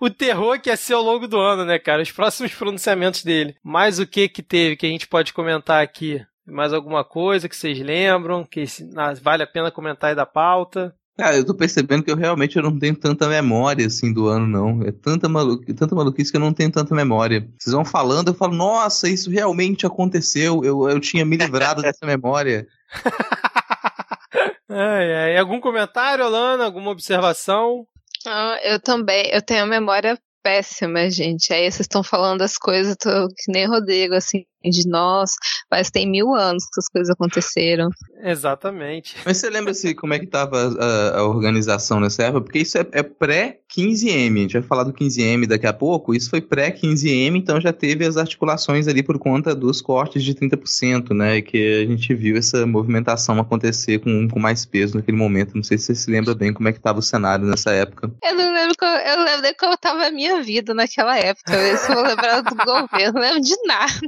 o 0.00 0.10
terror 0.10 0.58
que 0.58 0.70
ia 0.70 0.76
ser 0.76 0.94
ao 0.94 1.02
longo 1.02 1.28
do 1.28 1.38
ano, 1.38 1.64
né, 1.64 1.78
cara? 1.78 2.02
Os 2.02 2.10
próximos 2.10 2.54
pronunciamentos 2.54 3.22
dele. 3.22 3.54
Mais 3.62 3.98
o 3.98 4.06
que 4.06 4.28
que 4.28 4.42
teve 4.42 4.76
que 4.76 4.86
a 4.86 4.88
gente 4.88 5.06
pode 5.06 5.32
comentar 5.32 5.82
aqui? 5.82 6.24
Mais 6.46 6.72
alguma 6.72 7.04
coisa 7.04 7.48
que 7.48 7.56
vocês 7.56 7.78
lembram, 7.78 8.44
que 8.44 8.64
vale 9.22 9.42
a 9.42 9.46
pena 9.46 9.70
comentar 9.70 10.10
aí 10.10 10.16
da 10.16 10.26
pauta? 10.26 10.94
Cara, 11.16 11.36
eu 11.36 11.44
tô 11.44 11.54
percebendo 11.54 12.02
que 12.02 12.10
eu 12.10 12.16
realmente 12.16 12.56
eu 12.56 12.62
não 12.62 12.78
tenho 12.78 12.96
tanta 12.96 13.28
memória 13.28 13.86
assim 13.86 14.10
do 14.10 14.26
ano, 14.26 14.46
não. 14.46 14.82
É 14.86 14.90
tanta, 14.90 15.28
malu... 15.28 15.60
tanta 15.74 15.94
maluquice 15.94 16.30
que 16.30 16.36
eu 16.38 16.40
não 16.40 16.52
tenho 16.52 16.72
tanta 16.72 16.94
memória. 16.94 17.46
Vocês 17.58 17.74
vão 17.74 17.84
falando, 17.84 18.28
eu 18.28 18.34
falo, 18.34 18.54
nossa, 18.54 19.06
isso 19.06 19.30
realmente 19.30 19.86
aconteceu. 19.86 20.64
Eu, 20.64 20.88
eu 20.88 20.98
tinha 20.98 21.24
me 21.24 21.36
livrado 21.36 21.82
dessa 21.82 22.06
memória. 22.06 22.66
Ai, 24.72 25.12
ai. 25.12 25.36
Algum 25.36 25.60
comentário, 25.60 26.24
Alana? 26.24 26.64
Alguma 26.64 26.92
observação? 26.92 27.84
Ah, 28.26 28.58
eu 28.62 28.78
também, 28.80 29.30
eu 29.32 29.40
tenho 29.42 29.66
memória 29.66 30.18
péssima, 30.42 31.08
gente. 31.10 31.52
Aí 31.52 31.62
vocês 31.70 31.80
estão 31.80 32.02
falando 32.02 32.42
as 32.42 32.56
coisas, 32.58 32.96
tô 32.96 33.28
que 33.28 33.50
nem 33.50 33.66
Rodrigo, 33.66 34.14
assim, 34.14 34.44
de 34.68 34.86
nós, 34.88 35.32
mas 35.70 35.90
tem 35.90 36.08
mil 36.08 36.34
anos 36.34 36.64
que 36.64 36.70
essas 36.72 36.88
coisas 36.88 37.10
aconteceram. 37.10 37.88
Exatamente. 38.22 39.16
Mas 39.24 39.38
você 39.38 39.48
lembra 39.48 39.72
se 39.72 39.94
como 39.94 40.12
é 40.12 40.18
que 40.18 40.26
tava 40.26 40.76
a, 40.78 41.18
a 41.18 41.24
organização 41.24 42.00
nessa 42.00 42.24
época? 42.24 42.42
Porque 42.42 42.58
isso 42.58 42.76
é, 42.76 42.86
é 42.92 43.02
pré-15M. 43.02 44.36
A 44.36 44.40
gente 44.40 44.52
vai 44.52 44.62
falar 44.62 44.84
do 44.84 44.92
15M 44.92 45.46
daqui 45.46 45.66
a 45.66 45.72
pouco. 45.72 46.14
Isso 46.14 46.28
foi 46.28 46.40
pré-15M, 46.40 47.36
então 47.36 47.60
já 47.60 47.72
teve 47.72 48.04
as 48.04 48.16
articulações 48.16 48.86
ali 48.88 49.02
por 49.02 49.18
conta 49.18 49.54
dos 49.54 49.80
cortes 49.80 50.22
de 50.22 50.34
30%, 50.34 51.14
né? 51.14 51.38
E 51.38 51.42
que 51.42 51.82
a 51.82 51.86
gente 51.86 52.14
viu 52.14 52.36
essa 52.36 52.66
movimentação 52.66 53.38
acontecer 53.38 54.00
com, 54.00 54.28
com 54.28 54.38
mais 54.38 54.66
peso 54.66 54.96
naquele 54.96 55.16
momento. 55.16 55.54
Não 55.54 55.62
sei 55.62 55.78
se 55.78 55.86
você 55.86 55.94
se 55.94 56.10
lembra 56.10 56.34
bem 56.34 56.52
como 56.52 56.68
é 56.68 56.72
que 56.72 56.80
tava 56.80 56.98
o 56.98 57.02
cenário 57.02 57.46
nessa 57.46 57.70
época. 57.70 58.10
Eu 58.22 58.34
não 58.34 58.52
lembro 58.52 58.74
como, 58.78 58.96
eu 58.96 59.24
lembro 59.24 59.42
nem 59.42 59.54
como 59.54 59.76
tava 59.76 60.06
a 60.06 60.10
minha 60.10 60.42
vida 60.42 60.74
naquela 60.74 61.18
época. 61.18 61.54
Eu 61.54 61.76
se 61.76 61.90
eu 61.90 61.94
vou 61.94 62.04
lembrar 62.04 62.40
do 62.42 62.54
governo, 62.64 63.14
não 63.14 63.20
lembro 63.20 63.40
de 63.40 63.56
nada. 63.66 64.00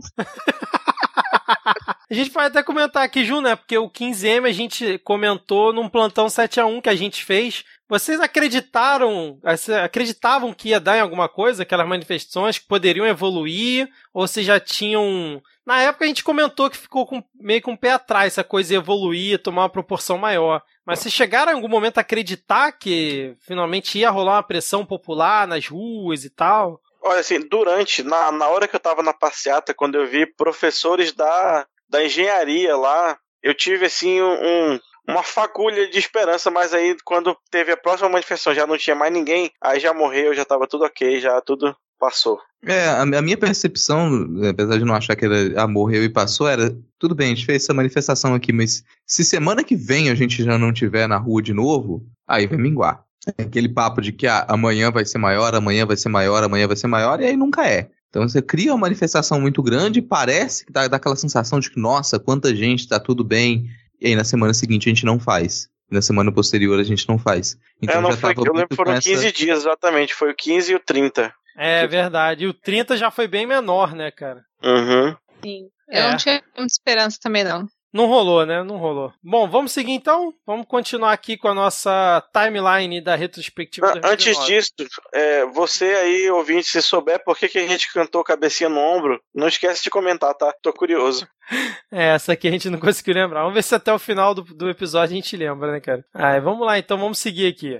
A 2.12 2.14
gente 2.14 2.30
pode 2.30 2.49
até 2.49 2.62
comentar 2.62 3.03
aqui, 3.03 3.24
Ju, 3.24 3.40
né? 3.40 3.57
Porque 3.57 3.78
o 3.78 3.88
15M 3.88 4.47
a 4.47 4.53
gente 4.53 4.99
comentou 4.99 5.72
num 5.72 5.88
plantão 5.88 6.26
7x1 6.26 6.82
que 6.82 6.88
a 6.90 6.95
gente 6.95 7.24
fez. 7.24 7.64
Vocês 7.88 8.20
acreditaram, 8.20 9.38
acreditavam 9.82 10.53
que 10.53 10.68
ia 10.70 10.80
dar 10.80 10.99
em 10.99 11.01
alguma 11.01 11.26
coisa, 11.26 11.62
aquelas 11.62 11.88
manifestações 11.88 12.59
que 12.59 12.66
poderiam 12.66 13.07
evoluir? 13.07 13.88
Ou 14.12 14.26
vocês 14.26 14.45
já 14.45 14.61
tinham. 14.61 15.43
Na 15.64 15.80
época 15.80 16.05
a 16.05 16.09
gente 16.09 16.22
comentou 16.22 16.68
que 16.68 16.76
ficou 16.76 17.07
com, 17.07 17.24
meio 17.34 17.62
com 17.62 17.72
o 17.72 17.78
pé 17.78 17.93
atrás, 17.93 18.34
essa 18.34 18.45
coisa 18.45 18.74
evoluir, 18.74 19.43
tomar 19.43 19.62
uma 19.62 19.70
proporção 19.70 20.18
maior. 20.18 20.62
Mas 20.84 20.99
vocês 20.99 21.14
chegaram 21.14 21.53
em 21.53 21.55
algum 21.55 21.68
momento 21.68 21.97
a 21.97 22.03
acreditar 22.03 22.72
que 22.72 23.34
finalmente 23.40 23.99
ia 23.99 24.11
rolar 24.11 24.34
uma 24.34 24.43
pressão 24.43 24.84
popular 24.84 25.49
nas 25.49 25.66
ruas 25.66 26.26
e 26.26 26.30
tal? 26.30 26.78
Olha, 27.03 27.20
assim, 27.20 27.40
durante, 27.40 28.03
na, 28.03 28.30
na 28.30 28.48
hora 28.48 28.68
que 28.68 28.76
eu 28.76 28.80
tava 28.80 29.03
na 29.03 29.12
passeata, 29.12 29.74
quando 29.74 29.96
eu 29.96 30.07
vi 30.07 30.24
professores 30.24 31.12
da, 31.12 31.66
da 31.88 32.05
engenharia 32.05 32.76
lá, 32.76 33.18
eu 33.42 33.53
tive, 33.55 33.86
assim, 33.86 34.22
um, 34.22 34.78
uma 35.09 35.22
fagulha 35.22 35.90
de 35.90 35.98
esperança, 35.98 36.50
mas 36.50 36.72
aí, 36.72 36.96
quando 37.05 37.36
teve 37.50 37.72
a 37.72 37.76
próxima 37.76 38.09
manifestação, 38.09 38.55
já 38.55 38.66
não 38.66 38.78
tinha 38.78 38.94
mais 38.94 39.12
ninguém, 39.12 39.50
aí 39.61 39.80
já 39.80 39.92
morreu, 39.92 40.34
já 40.34 40.44
tava 40.44 40.66
tudo 40.66 40.84
ok, 40.84 41.20
já 41.20 41.40
tudo 41.40 41.74
passou. 41.98 42.40
É, 42.64 42.88
a, 42.88 43.05
minha 43.05 43.36
percepção, 43.36 44.28
apesar 44.48 44.78
de 44.78 44.84
não 44.84 44.94
achar 44.94 45.16
que 45.16 45.24
era 45.24 45.61
ah, 45.61 45.66
morreu 45.66 46.05
e 46.05 46.09
passou, 46.09 46.48
era 46.48 46.76
tudo 46.98 47.14
bem, 47.14 47.32
a 47.32 47.34
gente 47.34 47.46
fez 47.46 47.64
essa 47.64 47.74
manifestação 47.74 48.34
aqui, 48.34 48.53
mas 48.53 48.84
se 49.07 49.24
semana 49.24 49.64
que 49.64 49.74
vem 49.74 50.11
a 50.11 50.14
gente 50.14 50.44
já 50.44 50.57
não 50.57 50.72
tiver 50.72 51.09
na 51.09 51.16
rua 51.16 51.42
de 51.42 51.53
novo, 51.53 52.05
aí 52.26 52.46
vai 52.46 52.59
minguar. 52.59 53.05
É 53.38 53.42
aquele 53.42 53.68
papo 53.68 54.00
de 54.00 54.12
que 54.12 54.26
ah, 54.26 54.44
amanhã 54.48 54.90
vai 54.90 55.04
ser 55.04 55.18
maior, 55.18 55.54
amanhã 55.54 55.86
vai 55.86 55.96
ser 55.96 56.08
maior, 56.08 56.42
amanhã 56.42 56.66
vai 56.66 56.76
ser 56.76 56.86
maior, 56.88 57.20
e 57.20 57.26
aí 57.26 57.36
nunca 57.36 57.66
é. 57.68 57.88
Então 58.10 58.28
você 58.28 58.42
cria 58.42 58.72
uma 58.72 58.78
manifestação 58.80 59.40
muito 59.40 59.62
grande, 59.62 60.02
parece 60.02 60.66
que 60.66 60.72
dá, 60.72 60.86
dá 60.88 60.96
aquela 60.96 61.16
sensação 61.16 61.58
de 61.60 61.70
que, 61.70 61.78
nossa, 61.80 62.18
quanta 62.18 62.54
gente, 62.54 62.86
tá 62.88 62.98
tudo 63.00 63.24
bem, 63.24 63.66
e 64.00 64.08
aí 64.08 64.16
na 64.16 64.24
semana 64.24 64.52
seguinte 64.52 64.88
a 64.88 64.92
gente 64.92 65.06
não 65.06 65.18
faz. 65.18 65.68
E 65.90 65.94
na 65.94 66.02
semana 66.02 66.32
posterior 66.32 66.78
a 66.80 66.84
gente 66.84 67.08
não 67.08 67.18
faz. 67.18 67.56
Então 67.80 67.98
é, 67.98 68.00
não 68.02 68.10
já 68.10 68.16
foi, 68.16 68.34
tava 68.34 68.46
eu 68.46 68.52
lembro 68.52 68.68
que 68.68 68.76
foram 68.76 68.92
essa- 68.92 69.08
15 69.08 69.32
dias 69.32 69.60
exatamente, 69.60 70.14
foi 70.14 70.30
o 70.30 70.34
15 70.36 70.72
e 70.72 70.74
o 70.74 70.80
30. 70.80 71.32
É 71.56 71.86
verdade. 71.86 72.44
E 72.44 72.48
o 72.48 72.54
30 72.54 72.96
já 72.96 73.10
foi 73.10 73.28
bem 73.28 73.46
menor, 73.46 73.94
né, 73.94 74.10
cara? 74.10 74.42
Uhum. 74.64 75.14
Sim. 75.44 75.68
É. 75.90 76.00
Eu 76.06 76.10
não 76.10 76.16
tinha 76.16 76.42
muita 76.56 76.72
esperança 76.72 77.18
também, 77.22 77.44
não. 77.44 77.66
Não 77.93 78.07
rolou, 78.07 78.47
né? 78.47 78.62
Não 78.62 78.78
rolou. 78.78 79.12
Bom, 79.22 79.47
vamos 79.49 79.72
seguir 79.72 79.93
então? 79.93 80.32
Vamos 80.47 80.66
continuar 80.66 81.12
aqui 81.12 81.36
com 81.36 81.49
a 81.49 81.55
nossa 81.55 82.22
timeline 82.32 83.01
da 83.03 83.14
retrospectiva. 83.14 83.88
Ah, 83.88 84.12
Antes 84.12 84.36
2019. 84.36 84.47
disso, 84.47 84.72
é, 85.12 85.45
você 85.47 85.84
aí, 85.84 86.30
ouvinte, 86.30 86.68
se 86.68 86.80
souber 86.80 87.22
por 87.22 87.36
que, 87.36 87.49
que 87.49 87.59
a 87.59 87.66
gente 87.66 87.93
cantou 87.93 88.24
cabecinha 88.24 88.70
no 88.70 88.80
ombro, 88.80 89.20
não 89.34 89.47
esquece 89.47 89.82
de 89.82 89.90
comentar, 89.90 90.34
tá? 90.34 90.55
Tô 90.62 90.72
curioso. 90.72 91.26
É, 91.90 92.14
essa 92.14 92.32
aqui 92.32 92.49
a 92.49 92.51
gente 92.51 92.70
não 92.70 92.78
conseguiu 92.78 93.12
lembrar. 93.12 93.40
Vamos 93.40 93.53
ver 93.53 93.62
se 93.62 93.74
até 93.74 93.93
o 93.93 93.99
final 93.99 94.32
do, 94.32 94.43
do 94.43 94.70
episódio 94.70 95.12
a 95.12 95.16
gente 95.16 95.36
lembra, 95.36 95.70
né, 95.72 95.80
cara? 95.80 96.03
Ah, 96.14 96.40
vamos 96.40 96.64
lá 96.64 96.78
então, 96.78 96.97
vamos 96.97 97.18
seguir 97.18 97.47
aqui. 97.47 97.78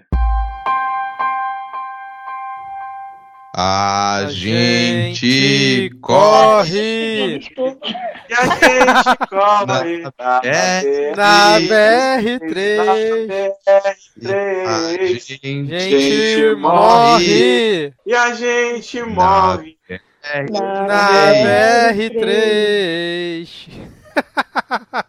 A 3.55 4.29
gente 4.31 5.91
corre 6.01 7.37
E 7.37 7.39
a 8.33 8.47
gente 8.47 9.17
corre 9.29 10.01
na 10.19 10.41
É, 10.43 11.13
na 11.15 11.61
BR3. 11.61 13.53
BR3. 14.19 15.21
gente, 15.21 15.69
Gente 15.69 16.55
morre 16.57 17.93
E 18.07 18.15
a 18.15 18.35
gente 18.35 19.03
morre. 19.03 19.77
na 20.51 21.35
BR3. 21.35 23.69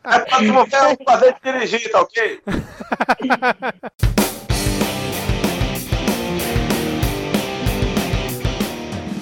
É 0.03 0.19
pra 0.19 0.37
tu 0.37 0.43
não 0.43 0.67
fazer 1.05 1.33
dirigir, 1.41 1.89
tá 1.91 2.01
ok? 2.01 2.41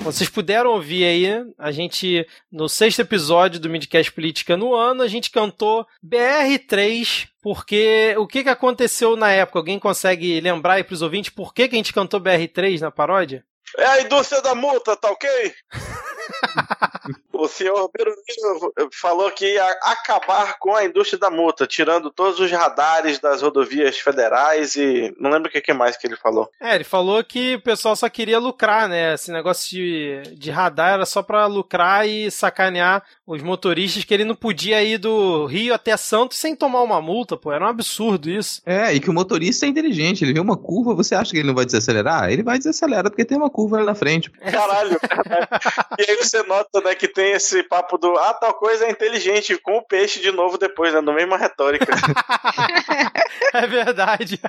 vocês 0.04 0.30
puderam 0.30 0.72
ouvir 0.72 1.06
aí, 1.06 1.46
a 1.58 1.72
gente, 1.72 2.28
no 2.52 2.68
sexto 2.68 3.00
episódio 3.00 3.60
do 3.60 3.70
Midcast 3.70 4.12
Política 4.12 4.58
no 4.58 4.74
ano, 4.74 5.04
a 5.04 5.08
gente 5.08 5.30
cantou 5.30 5.86
BR3, 6.04 7.28
porque 7.42 8.16
o 8.18 8.26
que, 8.26 8.44
que 8.44 8.50
aconteceu 8.50 9.16
na 9.16 9.32
época? 9.32 9.60
Alguém 9.60 9.80
consegue 9.80 10.42
lembrar 10.42 10.74
aí 10.74 10.84
pros 10.84 11.02
ouvintes 11.02 11.30
por 11.30 11.54
que, 11.54 11.68
que 11.68 11.76
a 11.76 11.78
gente 11.78 11.94
cantou 11.94 12.20
BR3 12.20 12.80
na 12.80 12.92
paródia? 12.92 13.46
É 13.78 13.86
a 13.86 14.02
indústria 14.02 14.42
da 14.42 14.54
multa, 14.56 14.98
tá 14.98 15.10
ok? 15.12 15.30
o 17.44 17.48
senhor 17.48 17.90
Berolino 17.92 18.74
falou 18.94 19.32
que 19.32 19.54
ia 19.54 19.68
acabar 19.84 20.58
com 20.60 20.76
a 20.76 20.86
indústria 20.86 21.20
da 21.20 21.30
multa, 21.30 21.66
tirando 21.66 22.12
todos 22.12 22.40
os 22.40 22.52
radares 22.52 23.20
das 23.20 23.42
rodovias 23.42 23.98
federais 23.98 24.76
e 24.76 25.14
não 25.20 25.32
lembro 25.32 25.50
o 25.50 25.62
que 25.62 25.74
mais 25.74 25.98
que 25.98 26.06
ele 26.06 26.16
falou. 26.16 26.50
É, 26.62 26.76
ele 26.76 26.84
falou 26.84 27.24
que 27.24 27.56
o 27.56 27.62
pessoal 27.62 27.96
só 27.96 28.08
queria 28.10 28.38
lucrar, 28.38 28.88
né? 28.88 29.16
Esse 29.16 29.32
negócio 29.32 29.70
de, 29.72 30.22
de 30.36 30.52
radar 30.52 30.94
era 30.94 31.06
só 31.06 31.24
pra 31.24 31.48
lucrar 31.48 32.08
e 32.08 32.30
sacanear 32.30 33.04
os 33.26 33.42
motoristas, 33.42 34.04
que 34.04 34.14
ele 34.14 34.26
não 34.26 34.36
podia 34.36 34.84
ir 34.84 34.98
do 34.98 35.46
Rio 35.46 35.74
até 35.74 35.96
Santos 35.98 36.38
sem 36.38 36.56
tomar 36.56 36.82
uma 36.82 37.02
multa, 37.02 37.38
pô. 37.38 37.52
Era 37.52 37.66
um 37.66 37.70
absurdo 37.70 38.30
isso. 38.30 38.62
É, 38.66 38.94
e 38.94 39.00
que 39.00 39.10
o 39.10 39.14
motorista 39.14 39.66
é 39.66 39.70
inteligente. 39.70 40.24
Ele 40.24 40.34
vê 40.34 40.40
uma 40.40 40.58
curva, 40.58 40.94
você 40.94 41.16
acha 41.16 41.32
que 41.32 41.38
ele 41.38 41.48
não 41.48 41.56
vai 41.56 41.66
desacelerar? 41.66 42.30
Ele 42.30 42.44
vai 42.44 42.58
desacelerar 42.58 43.10
porque 43.10 43.26
tem 43.26 43.38
uma 43.38 43.50
curva 43.50 43.78
ali 43.78 43.86
na 43.86 43.96
frente. 43.96 44.30
Caralho. 44.30 45.00
e 45.98 46.12
aí 46.12 46.18
você 46.18 46.44
nota, 46.44 46.82
né, 46.82 46.94
que 46.94 47.08
tem 47.08 47.31
esse 47.32 47.64
papo 47.64 47.98
do 47.98 48.18
ah, 48.18 48.34
tal 48.34 48.54
coisa 48.54 48.86
é 48.86 48.92
inteligente, 48.92 49.58
com 49.58 49.78
o 49.78 49.86
peixe 49.86 50.20
de 50.20 50.32
novo 50.32 50.58
depois, 50.58 50.94
né? 50.94 51.02
No 51.02 51.14
mesma 51.14 51.38
retórica. 51.38 51.86
é 53.54 53.68
verdade. 53.68 54.40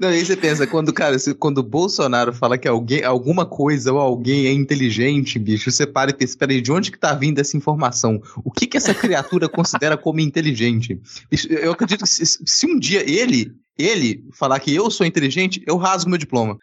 Não, 0.00 0.08
aí 0.08 0.24
você 0.24 0.36
pensa, 0.36 0.66
quando, 0.66 0.92
cara, 0.92 1.16
quando 1.38 1.58
o 1.58 1.62
Bolsonaro 1.62 2.32
fala 2.32 2.58
que 2.58 2.68
alguém, 2.68 3.04
alguma 3.04 3.46
coisa 3.46 3.92
ou 3.92 3.98
alguém 3.98 4.46
é 4.46 4.52
inteligente, 4.52 5.38
bicho, 5.38 5.70
você 5.70 5.86
para 5.86 6.10
e 6.10 6.14
pensa, 6.14 6.36
peraí, 6.36 6.60
de 6.60 6.72
onde 6.72 6.90
que 6.90 6.98
tá 6.98 7.14
vindo 7.14 7.40
essa 7.40 7.56
informação? 7.56 8.20
O 8.44 8.50
que 8.50 8.66
que 8.66 8.76
essa 8.76 8.94
criatura 8.94 9.48
considera 9.50 9.96
como 9.96 10.20
inteligente? 10.20 11.00
Eu 11.48 11.72
acredito 11.72 12.04
que 12.04 12.10
se, 12.10 12.24
se 12.44 12.66
um 12.66 12.78
dia 12.78 13.02
ele 13.08 13.52
ele 13.78 14.24
falar 14.32 14.60
que 14.60 14.74
eu 14.74 14.90
sou 14.90 15.06
inteligente, 15.06 15.62
eu 15.66 15.76
rasgo 15.76 16.10
meu 16.10 16.18
diploma. 16.18 16.58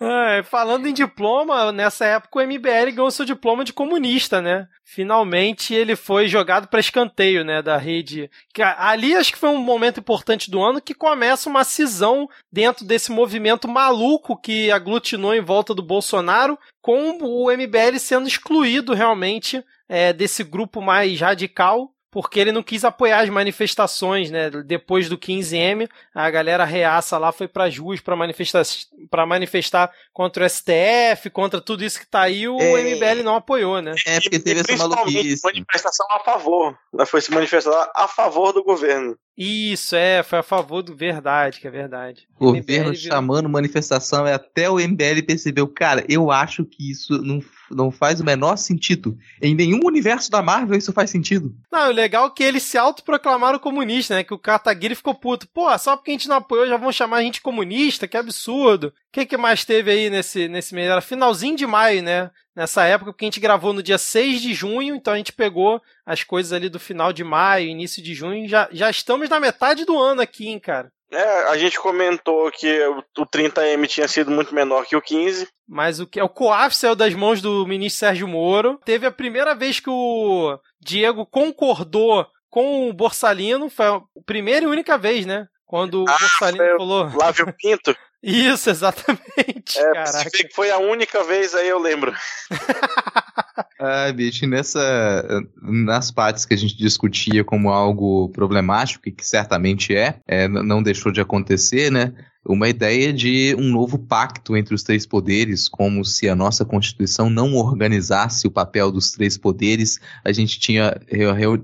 É, 0.00 0.44
falando 0.44 0.86
em 0.86 0.92
diploma, 0.92 1.72
nessa 1.72 2.06
época 2.06 2.38
o 2.38 2.42
MBL 2.46 2.92
ganhou 2.94 3.10
seu 3.10 3.24
diploma 3.24 3.64
de 3.64 3.72
comunista, 3.72 4.40
né? 4.40 4.68
Finalmente 4.84 5.74
ele 5.74 5.96
foi 5.96 6.28
jogado 6.28 6.68
para 6.68 6.78
escanteio, 6.78 7.44
né, 7.44 7.60
da 7.60 7.76
rede. 7.76 8.30
Ali 8.76 9.16
acho 9.16 9.32
que 9.32 9.38
foi 9.38 9.48
um 9.48 9.58
momento 9.58 9.98
importante 9.98 10.50
do 10.50 10.62
ano 10.62 10.80
que 10.80 10.94
começa 10.94 11.48
uma 11.48 11.64
cisão 11.64 12.28
dentro 12.50 12.84
desse 12.84 13.10
movimento 13.10 13.66
maluco 13.66 14.40
que 14.40 14.70
aglutinou 14.70 15.34
em 15.34 15.40
volta 15.40 15.74
do 15.74 15.82
Bolsonaro, 15.82 16.56
com 16.80 17.18
o 17.20 17.50
MBL 17.50 17.98
sendo 17.98 18.28
excluído 18.28 18.94
realmente 18.94 19.64
é, 19.88 20.12
desse 20.12 20.44
grupo 20.44 20.80
mais 20.80 21.20
radical 21.20 21.92
porque 22.10 22.40
ele 22.40 22.52
não 22.52 22.62
quis 22.62 22.84
apoiar 22.84 23.20
as 23.20 23.28
manifestações, 23.28 24.30
né? 24.30 24.50
Depois 24.64 25.08
do 25.08 25.18
15M, 25.18 25.88
a 26.14 26.30
galera 26.30 26.64
reaça 26.64 27.18
lá 27.18 27.32
foi 27.32 27.46
para 27.46 27.68
ruas 27.70 28.00
para 28.00 28.16
manifestar, 28.16 28.62
para 29.10 29.26
manifestar 29.26 29.92
contra 30.12 30.44
o 30.44 30.48
STF, 30.48 31.30
contra 31.30 31.60
tudo 31.60 31.84
isso 31.84 32.00
que 32.00 32.06
tá 32.06 32.22
aí, 32.22 32.48
o 32.48 32.58
é... 32.58 32.94
MBL 32.94 33.22
não 33.22 33.36
apoiou, 33.36 33.82
né? 33.82 33.94
É, 34.06 34.20
porque 34.20 34.38
teve 34.38 34.60
essa 34.60 34.76
maluquice. 34.76 35.42
manifestação 35.44 36.06
a 36.10 36.20
favor, 36.20 36.78
né? 36.92 37.04
foi 37.04 37.20
se 37.20 37.30
manifestar 37.30 37.90
a 37.94 38.08
favor 38.08 38.52
do 38.52 38.64
governo. 38.64 39.16
Isso, 39.38 39.94
é, 39.94 40.24
foi 40.24 40.40
a 40.40 40.42
favor 40.42 40.82
do 40.82 40.96
verdade, 40.96 41.60
que 41.60 41.68
é 41.68 41.70
verdade. 41.70 42.26
O 42.40 42.52
governo 42.52 42.92
chamando 42.92 43.48
manifestação, 43.48 44.26
é 44.26 44.34
até 44.34 44.68
o 44.68 44.80
MBL 44.80 45.22
percebeu, 45.24 45.68
cara, 45.68 46.04
eu 46.08 46.32
acho 46.32 46.64
que 46.64 46.90
isso 46.90 47.22
não 47.22 47.40
não 47.70 47.90
faz 47.90 48.20
o 48.20 48.24
menor 48.24 48.56
sentido. 48.56 49.16
Em 49.42 49.54
nenhum 49.54 49.80
universo 49.84 50.30
da 50.30 50.42
Marvel 50.42 50.78
isso 50.78 50.92
faz 50.92 51.10
sentido. 51.10 51.54
Não, 51.70 51.88
o 51.88 51.92
legal 51.92 52.26
é 52.26 52.30
que 52.30 52.42
eles 52.42 52.62
se 52.62 52.78
autoproclamaram 52.78 53.58
comunista, 53.58 54.14
né? 54.14 54.24
Que 54.24 54.34
o 54.34 54.38
Kataguiri 54.38 54.94
ficou 54.94 55.14
puto. 55.14 55.48
Pô, 55.48 55.76
só 55.78 55.96
porque 55.96 56.10
a 56.10 56.14
gente 56.14 56.28
não 56.28 56.36
apoiou 56.36 56.66
já 56.66 56.76
vão 56.76 56.92
chamar 56.92 57.18
a 57.18 57.22
gente 57.22 57.40
comunista? 57.40 58.08
Que 58.08 58.16
absurdo. 58.16 58.88
O 58.88 58.92
que, 59.12 59.26
que 59.26 59.36
mais 59.36 59.64
teve 59.64 59.90
aí 59.90 60.10
nesse, 60.10 60.48
nesse 60.48 60.74
mês? 60.74 60.88
Era 60.88 61.00
finalzinho 61.00 61.56
de 61.56 61.66
maio, 61.66 62.02
né? 62.02 62.30
Nessa 62.58 62.84
época, 62.86 63.12
porque 63.12 63.24
a 63.24 63.28
gente 63.28 63.38
gravou 63.38 63.72
no 63.72 63.80
dia 63.80 63.98
6 63.98 64.42
de 64.42 64.52
junho, 64.52 64.96
então 64.96 65.14
a 65.14 65.16
gente 65.16 65.32
pegou 65.32 65.80
as 66.04 66.24
coisas 66.24 66.52
ali 66.52 66.68
do 66.68 66.80
final 66.80 67.12
de 67.12 67.22
maio, 67.22 67.68
início 67.68 68.02
de 68.02 68.12
junho. 68.14 68.48
Já, 68.48 68.68
já 68.72 68.90
estamos 68.90 69.28
na 69.28 69.38
metade 69.38 69.84
do 69.84 69.96
ano 69.96 70.22
aqui, 70.22 70.48
hein, 70.48 70.58
cara. 70.58 70.90
É, 71.08 71.44
a 71.50 71.56
gente 71.56 71.78
comentou 71.78 72.50
que 72.50 72.84
o 73.16 73.24
30M 73.24 73.86
tinha 73.86 74.08
sido 74.08 74.32
muito 74.32 74.52
menor 74.52 74.86
que 74.86 74.96
o 74.96 75.00
15. 75.00 75.46
Mas 75.68 76.00
o 76.00 76.06
que 76.08 76.20
o 76.20 76.28
COAF 76.28 76.74
saiu 76.74 76.96
das 76.96 77.14
mãos 77.14 77.40
do 77.40 77.64
ministro 77.64 78.00
Sérgio 78.00 78.26
Moro. 78.26 78.80
Teve 78.84 79.06
a 79.06 79.12
primeira 79.12 79.54
vez 79.54 79.78
que 79.78 79.88
o 79.88 80.58
Diego 80.80 81.24
concordou 81.24 82.26
com 82.50 82.88
o 82.88 82.92
Borsalino, 82.92 83.70
foi 83.70 83.86
a 83.86 84.02
primeira 84.26 84.66
e 84.66 84.68
única 84.68 84.98
vez, 84.98 85.24
né? 85.24 85.46
Quando 85.64 86.04
ah, 86.08 86.16
o 86.16 86.18
Borsalino 86.18 86.76
falou. 86.76 87.08
Flávio 87.10 87.54
Pinto. 87.56 87.96
Isso, 88.22 88.68
exatamente. 88.68 89.78
É, 89.78 89.92
Caraca. 89.92 90.30
foi 90.52 90.70
a 90.70 90.78
única 90.78 91.22
vez 91.22 91.54
aí, 91.54 91.68
eu 91.68 91.78
lembro. 91.78 92.12
ah, 93.78 94.10
bicho, 94.12 94.46
nessa. 94.46 95.42
Nas 95.62 96.10
partes 96.10 96.44
que 96.44 96.54
a 96.54 96.56
gente 96.56 96.76
discutia 96.76 97.44
como 97.44 97.70
algo 97.70 98.28
problemático, 98.30 99.08
e 99.08 99.12
que 99.12 99.24
certamente 99.24 99.94
é, 99.94 100.16
é, 100.26 100.48
não 100.48 100.82
deixou 100.82 101.12
de 101.12 101.20
acontecer, 101.20 101.92
né? 101.92 102.12
Uma 102.44 102.68
ideia 102.68 103.12
de 103.12 103.54
um 103.56 103.70
novo 103.70 103.98
pacto 103.98 104.56
entre 104.56 104.74
os 104.74 104.82
três 104.82 105.06
poderes, 105.06 105.68
como 105.68 106.04
se 106.04 106.28
a 106.28 106.34
nossa 106.34 106.64
Constituição 106.64 107.30
não 107.30 107.54
organizasse 107.54 108.46
o 108.46 108.50
papel 108.50 108.90
dos 108.90 109.12
três 109.12 109.36
poderes. 109.36 110.00
A 110.24 110.32
gente 110.32 110.58
tinha 110.58 110.98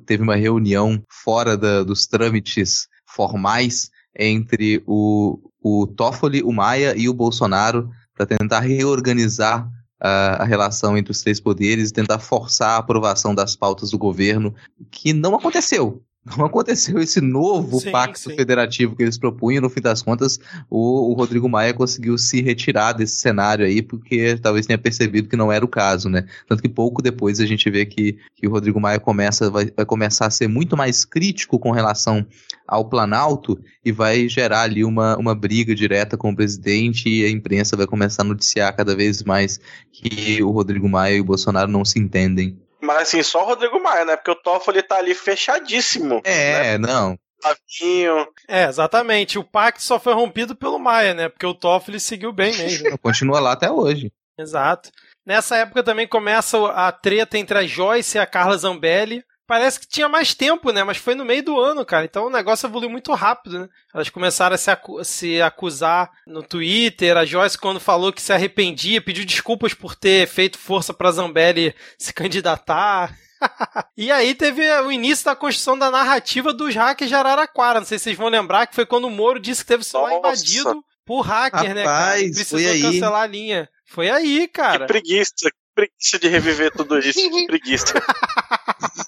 teve 0.07 0.23
uma 0.23 0.37
reunião 0.37 1.03
fora 1.09 1.57
da, 1.57 1.83
dos 1.83 2.07
trâmites 2.07 2.87
formais 3.07 3.91
entre 4.17 4.83
o, 4.87 5.39
o 5.65 5.87
Toffoli, 5.87 6.43
o 6.43 6.53
Maia 6.53 6.95
e 6.95 7.09
o 7.09 7.15
Bolsonaro 7.15 7.91
para 8.15 8.27
tentar 8.27 8.61
reorganizar 8.61 9.67
a, 9.99 10.43
a, 10.43 10.45
relação 10.45 10.97
entre 10.99 11.11
os 11.11 11.23
três 11.23 11.41
poderes, 11.41 11.91
tentar 11.91 12.19
forçar 12.19 12.73
a 12.73 12.77
aprovação 12.77 13.35
das 13.35 13.57
pautas 13.57 13.91
do 13.91 13.99
governo, 13.99 14.55
que 14.91 15.15
não 15.15 15.35
aconteceu 15.35 16.03
não 16.25 16.47
aconteceu 16.47 16.99
esse 16.99 17.21
novo 17.21 17.81
sim, 17.81 17.91
pacto 17.91 18.31
sim. 18.31 18.35
federativo 18.35 18.97
que 18.97 19.03
eles 19.03 19.19
propunham. 19.19 19.61
No 19.61 19.69
fim 19.69 19.81
das 19.81 20.01
contas, 20.01 20.39
o, 20.71 21.11
o, 21.11 21.13
Rodrigo 21.13 21.49
Maia 21.49 21.75
conseguiu 21.75 22.17
se 22.17 22.41
retirar 22.41 22.93
desse 22.93 23.17
cenário 23.17 23.65
aí, 23.65 23.83
porque 23.83 24.39
talvez 24.41 24.67
tenha 24.67 24.79
percebido 24.79 25.29
que 25.29 25.37
não 25.37 25.53
era 25.53 25.65
o 25.65 25.69
caso, 25.69 26.09
né? 26.09 26.25
Tanto 26.49 26.63
que 26.63 26.69
pouco 26.69 27.03
depois 27.03 27.41
a 27.41 27.47
gente 27.47 27.69
vê 27.69 27.85
que, 27.85 28.17
que 28.35 28.47
o 28.47 28.51
Rodrigo 28.51 28.81
Maia 28.81 28.99
começa, 28.99 29.51
vai, 29.51 29.71
vai 29.77 29.85
começar 29.85 30.27
a 30.27 30.31
ser 30.31 30.49
muito 30.49 30.77
mais 30.77 31.05
crítico 31.05 31.59
com 31.59 31.71
relação 31.71 32.27
ao 32.67 32.89
Planalto 32.89 33.59
e 33.85 33.93
vai 33.93 34.29
gerar 34.29 34.63
ali 34.63 34.85
uma, 34.85 35.17
uma 35.17 35.35
briga 35.35 35.75
direta 35.75 36.17
com 36.17 36.31
o 36.31 36.37
presidente 36.37 37.09
e 37.09 37.25
a 37.25 37.31
imprensa 37.31 37.77
vai 37.77 37.87
começar 37.87 38.23
a 38.23 38.27
noticiar 38.27 38.75
cada 38.75 38.95
vez 38.95 39.23
mais 39.23 39.61
que 39.93 40.43
o 40.43 40.51
Rodrigo 40.51 40.89
Maia 40.89 41.17
e 41.17 41.21
o 41.21 41.25
Bolsonaro 41.25 41.71
não 41.71 41.85
se 41.85 41.99
entendem. 41.99 42.59
Mas 42.81 43.03
assim, 43.03 43.23
só 43.23 43.43
o 43.43 43.47
Rodrigo 43.47 43.83
Maia, 43.83 44.05
né? 44.05 44.17
Porque 44.17 44.31
o 44.31 44.35
Toffoli 44.35 44.83
tá 44.83 44.97
ali 44.97 45.15
fechadíssimo. 45.15 46.21
É, 46.25 46.77
né? 46.77 46.79
não. 46.79 47.19
Flavinho. 47.41 48.27
É, 48.49 48.65
exatamente. 48.65 49.39
O 49.39 49.45
pacto 49.45 49.83
só 49.83 49.99
foi 49.99 50.15
rompido 50.15 50.55
pelo 50.55 50.79
Maia, 50.79 51.15
né? 51.15 51.29
Porque 51.29 51.47
o 51.47 51.55
Toffoli 51.55 52.01
seguiu 52.01 52.33
bem 52.33 52.57
mesmo. 52.57 52.97
Continua 53.01 53.41
lá 53.41 53.53
até 53.53 53.71
hoje. 53.71 54.13
Exato. 54.39 54.91
Nessa 55.27 55.57
época 55.57 55.83
também 55.83 56.07
começa 56.07 56.59
a 56.71 56.93
treta 56.93 57.39
entre 57.39 57.57
a 57.57 57.67
Joyce 57.67 58.17
e 58.17 58.21
a 58.21 58.27
Carla 58.27 58.57
Zambelli. 58.57 59.25
Parece 59.47 59.79
que 59.79 59.87
tinha 59.87 60.09
mais 60.09 60.33
tempo, 60.33 60.73
né? 60.73 60.83
Mas 60.83 60.97
foi 60.97 61.15
no 61.15 61.25
meio 61.25 61.43
do 61.43 61.61
ano, 61.61 61.85
cara. 61.85 62.05
Então 62.07 62.27
o 62.27 62.31
negócio 62.31 62.67
evoluiu 62.67 62.89
muito 62.89 63.13
rápido, 63.13 63.61
né? 63.61 63.69
Elas 63.93 64.09
começaram 64.09 64.55
a 64.55 64.59
se, 64.59 64.71
acu 64.71 65.05
se 65.05 65.43
acusar 65.43 66.11
no 66.27 66.43
Twitter. 66.43 67.17
A 67.17 67.27
Joyce, 67.27 67.59
quando 67.59 67.79
falou 67.79 68.13
que 68.13 68.23
se 68.23 68.33
arrependia, 68.33 69.03
pediu 69.03 69.25
desculpas 69.25 69.75
por 69.75 69.95
ter 69.95 70.27
feito 70.27 70.59
força 70.59 70.95
pra 70.95 71.13
Zambelli 71.13 71.75
se 71.99 72.13
candidatar. 72.13 73.15
e 73.97 74.11
aí 74.11 74.35
teve 74.35 74.67
o 74.81 74.91
início 74.91 75.27
da 75.27 75.37
construção 75.37 75.79
da 75.79 75.91
narrativa 75.91 76.53
dos 76.53 76.75
hackers 76.75 77.11
de 77.11 77.15
Araraquara. 77.15 77.81
Não 77.81 77.87
sei 77.87 77.99
se 77.99 78.05
vocês 78.05 78.17
vão 78.17 78.29
lembrar 78.29 78.67
que 78.67 78.75
foi 78.75 78.87
quando 78.87 79.05
o 79.05 79.11
Moro 79.11 79.39
disse 79.39 79.63
que 79.63 79.69
teve 79.69 79.85
celular 79.85 80.11
Nossa. 80.11 80.21
invadido 80.21 80.85
por 81.05 81.21
hacker, 81.21 81.61
Rapaz, 81.61 81.75
né, 81.75 81.85
cara? 81.85 82.19
Precisou 82.19 82.91
cancelar 82.91 83.23
a 83.23 83.27
linha. 83.27 83.69
Foi 83.85 84.09
aí, 84.09 84.49
cara. 84.49 84.81
Que 84.81 84.87
preguiça, 84.87 85.51
preguiça 85.75 86.19
de 86.19 86.29
reviver 86.29 86.71
tudo 86.73 86.99
isso. 86.99 87.19
Que 87.19 87.47
preguiça. 87.47 87.95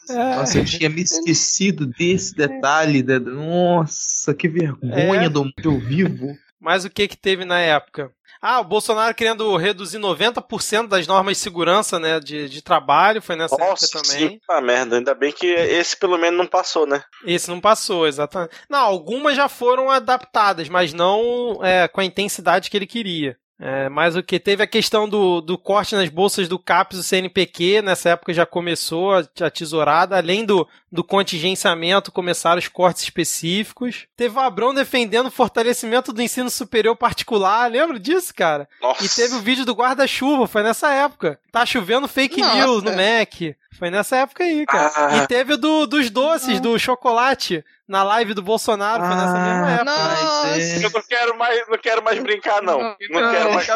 Nossa, 0.08 0.58
eu 0.58 0.64
tinha 0.64 0.88
me 0.88 1.02
esquecido 1.02 1.86
desse 1.86 2.34
detalhe. 2.34 3.02
Da... 3.02 3.18
Nossa, 3.20 4.34
que 4.34 4.48
vergonha 4.48 5.26
é. 5.26 5.28
do 5.28 5.44
meu 5.44 5.78
vivo. 5.78 6.36
Mas 6.60 6.84
o 6.84 6.90
que 6.90 7.06
que 7.06 7.16
teve 7.16 7.44
na 7.44 7.60
época? 7.60 8.10
Ah, 8.40 8.60
o 8.60 8.64
Bolsonaro 8.64 9.14
querendo 9.14 9.56
reduzir 9.56 9.98
90% 9.98 10.88
das 10.88 11.06
normas 11.06 11.36
de 11.36 11.42
segurança, 11.42 11.98
né, 11.98 12.20
de, 12.20 12.48
de 12.48 12.62
trabalho, 12.62 13.22
foi 13.22 13.34
nessa 13.34 13.56
Nossa, 13.56 13.86
época 13.86 14.02
também. 14.02 14.28
Sim. 14.30 14.40
Ah, 14.48 14.60
merda, 14.60 14.96
ainda 14.96 15.14
bem 15.14 15.32
que 15.32 15.46
esse 15.46 15.96
pelo 15.96 16.18
menos 16.18 16.38
não 16.38 16.46
passou, 16.46 16.86
né? 16.86 17.02
Esse 17.24 17.48
não 17.48 17.60
passou, 17.60 18.06
exatamente. 18.06 18.54
Não, 18.68 18.78
algumas 18.78 19.36
já 19.36 19.48
foram 19.48 19.90
adaptadas, 19.90 20.68
mas 20.68 20.92
não 20.92 21.58
é, 21.62 21.88
com 21.88 22.00
a 22.00 22.04
intensidade 22.04 22.70
que 22.70 22.76
ele 22.76 22.86
queria. 22.86 23.36
É, 23.58 23.88
mas 23.88 24.14
o 24.14 24.22
que 24.22 24.38
teve 24.38 24.62
a 24.62 24.66
questão 24.66 25.08
do, 25.08 25.40
do 25.40 25.56
corte 25.56 25.94
nas 25.94 26.10
bolsas 26.10 26.46
do 26.46 26.58
CAPES 26.58 26.98
do 26.98 27.02
CNPq, 27.02 27.80
nessa 27.80 28.10
época 28.10 28.34
já 28.34 28.44
começou 28.44 29.14
a, 29.14 29.24
a 29.40 29.50
tesourada, 29.50 30.16
além 30.16 30.44
do, 30.44 30.68
do 30.92 31.02
contingenciamento, 31.02 32.12
começaram 32.12 32.58
os 32.58 32.68
cortes 32.68 33.04
específicos. 33.04 34.06
Teve 34.14 34.36
o 34.36 34.40
Abrão 34.40 34.74
defendendo 34.74 35.26
o 35.26 35.30
fortalecimento 35.30 36.12
do 36.12 36.20
ensino 36.20 36.50
superior 36.50 36.94
particular, 36.96 37.70
lembra 37.70 37.98
disso, 37.98 38.34
cara? 38.34 38.68
Nossa. 38.80 39.04
E 39.04 39.08
teve 39.08 39.34
o 39.34 39.40
vídeo 39.40 39.64
do 39.64 39.72
guarda-chuva, 39.74 40.46
foi 40.46 40.62
nessa 40.62 40.92
época. 40.92 41.38
Tá 41.50 41.64
chovendo 41.64 42.06
fake 42.06 42.40
Nossa. 42.40 42.56
news 42.56 42.82
no 42.82 42.90
Mac. 42.90 43.56
Foi 43.78 43.90
nessa 43.90 44.16
época 44.16 44.44
aí, 44.44 44.64
cara. 44.64 44.92
Ah. 44.96 45.16
E 45.18 45.26
teve 45.26 45.54
o 45.54 45.56
do, 45.56 45.86
dos 45.86 46.08
doces, 46.10 46.60
do 46.60 46.78
chocolate, 46.78 47.64
na 47.86 48.02
live 48.02 48.32
do 48.32 48.42
Bolsonaro, 48.42 49.04
foi 49.04 49.14
nessa 49.14 49.32
mesma 49.38 49.66
Ah, 49.66 49.70
época. 49.72 49.84
Nossa. 49.84 50.58
é. 50.60 50.84
Eu 50.84 50.90
não 50.90 51.02
quero 51.02 51.38
mais, 51.38 51.68
não 51.68 51.78
quero 51.78 52.02
mais 52.02 52.18
brincar, 52.22 52.62
não. 52.62 52.78
Não, 52.78 52.96
Não, 53.10 53.32
quero 53.32 53.52
mais. 53.54 53.66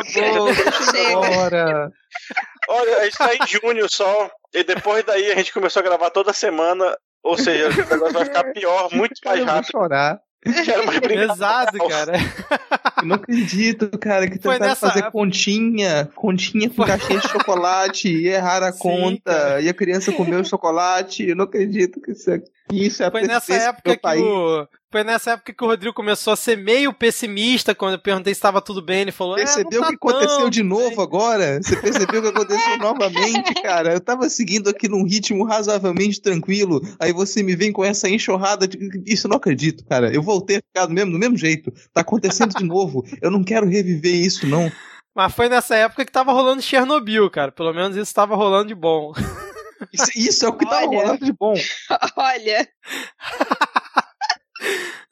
Bora. 1.34 1.92
Olha, 2.68 2.98
a 2.98 3.04
gente 3.04 3.18
tá 3.18 3.34
em 3.34 3.46
junho 3.46 3.86
só. 3.90 4.30
E 4.54 4.64
depois 4.64 5.04
daí 5.04 5.30
a 5.30 5.34
gente 5.36 5.52
começou 5.52 5.80
a 5.80 5.84
gravar 5.84 6.10
toda 6.10 6.32
semana. 6.32 6.96
Ou 7.22 7.36
seja, 7.36 7.68
o 7.68 7.88
negócio 7.90 8.14
vai 8.14 8.24
ficar 8.24 8.44
pior, 8.52 8.88
muito 8.92 9.12
mais 9.24 9.38
Eu 9.40 9.44
vou 9.46 9.54
rápido. 9.54 9.70
chorar. 9.72 10.18
Quero 10.64 10.86
mais. 10.86 11.00
Exato, 11.02 11.78
cara. 11.86 12.12
Eu 12.96 13.04
não 13.04 13.16
acredito, 13.16 13.88
cara, 13.98 14.28
que 14.28 14.38
Foi 14.38 14.54
tentaram 14.54 14.70
nessa 14.70 14.88
fazer 14.88 15.10
continha, 15.10 16.08
continha 16.14 16.70
com 16.70 16.84
caixinha 16.84 17.18
de 17.18 17.28
chocolate 17.28 18.08
e 18.08 18.28
erraram 18.28 18.68
a 18.68 18.72
Sim, 18.72 18.78
conta, 18.78 19.32
cara. 19.32 19.60
e 19.60 19.68
a 19.68 19.74
criança 19.74 20.12
comeu 20.12 20.42
chocolate. 20.44 21.28
Eu 21.28 21.36
não 21.36 21.44
acredito 21.44 22.00
que 22.00 22.12
isso 22.12 22.30
é, 22.30 22.42
isso 22.72 23.02
é 23.02 23.10
Foi 23.10 23.22
nessa 23.22 23.54
época 23.54 23.96
que 23.96 24.18
o. 24.18 24.68
Foi 24.92 25.04
nessa 25.04 25.32
época 25.32 25.52
que 25.52 25.64
o 25.64 25.66
Rodrigo 25.68 25.94
começou 25.94 26.32
a 26.32 26.36
ser 26.36 26.56
meio 26.56 26.92
pessimista 26.92 27.74
quando 27.74 27.92
eu 27.92 27.98
perguntei 28.00 28.34
se 28.34 28.38
estava 28.38 28.60
tudo 28.60 28.82
bem. 28.82 29.02
Ele 29.02 29.12
falou: 29.12 29.36
Percebeu 29.36 29.82
é, 29.82 29.86
o 29.86 29.86
não 29.86 29.90
que 29.90 29.98
tá 29.98 30.08
aconteceu 30.08 30.50
de 30.50 30.62
bem." 30.62 30.68
novo 30.68 31.00
agora? 31.00 31.62
Você 31.62 31.76
percebeu 31.76 32.20
o 32.20 32.22
que 32.24 32.28
aconteceu 32.28 32.76
novamente, 32.78 33.54
cara? 33.62 33.92
Eu 33.92 34.00
tava 34.00 34.28
seguindo 34.28 34.68
aqui 34.68 34.88
num 34.88 35.04
ritmo 35.04 35.44
razoavelmente 35.44 36.20
tranquilo, 36.20 36.80
aí 36.98 37.12
você 37.12 37.42
me 37.42 37.54
vem 37.54 37.70
com 37.70 37.84
essa 37.84 38.08
enxurrada 38.08 38.66
de... 38.66 38.78
Isso 39.06 39.26
eu 39.26 39.30
não 39.30 39.36
acredito, 39.36 39.84
cara. 39.84 40.12
Eu 40.12 40.22
voltei 40.22 40.56
a 40.56 40.62
ficar 40.62 40.86
do 40.86 40.92
mesmo, 40.92 41.12
do 41.12 41.18
mesmo 41.18 41.36
jeito. 41.36 41.72
Tá 41.92 42.00
acontecendo 42.00 42.54
de 42.56 42.64
novo. 42.64 43.04
Eu 43.22 43.30
não 43.30 43.44
quero 43.44 43.68
reviver 43.68 44.14
isso, 44.14 44.46
não. 44.46 44.70
Mas 45.14 45.32
foi 45.34 45.48
nessa 45.48 45.76
época 45.76 46.04
que 46.04 46.12
tava 46.12 46.32
rolando 46.32 46.62
Chernobyl, 46.62 47.30
cara. 47.30 47.52
Pelo 47.52 47.72
menos 47.72 47.96
isso 47.96 48.14
tava 48.14 48.34
rolando 48.34 48.68
de 48.68 48.74
bom. 48.74 49.12
Isso, 49.92 50.10
isso 50.14 50.46
é 50.46 50.48
o 50.48 50.56
que 50.56 50.64
tá 50.64 50.78
Olha. 50.78 50.86
rolando 50.86 51.24
de 51.24 51.32
bom. 51.32 51.54
Olha, 52.16 52.68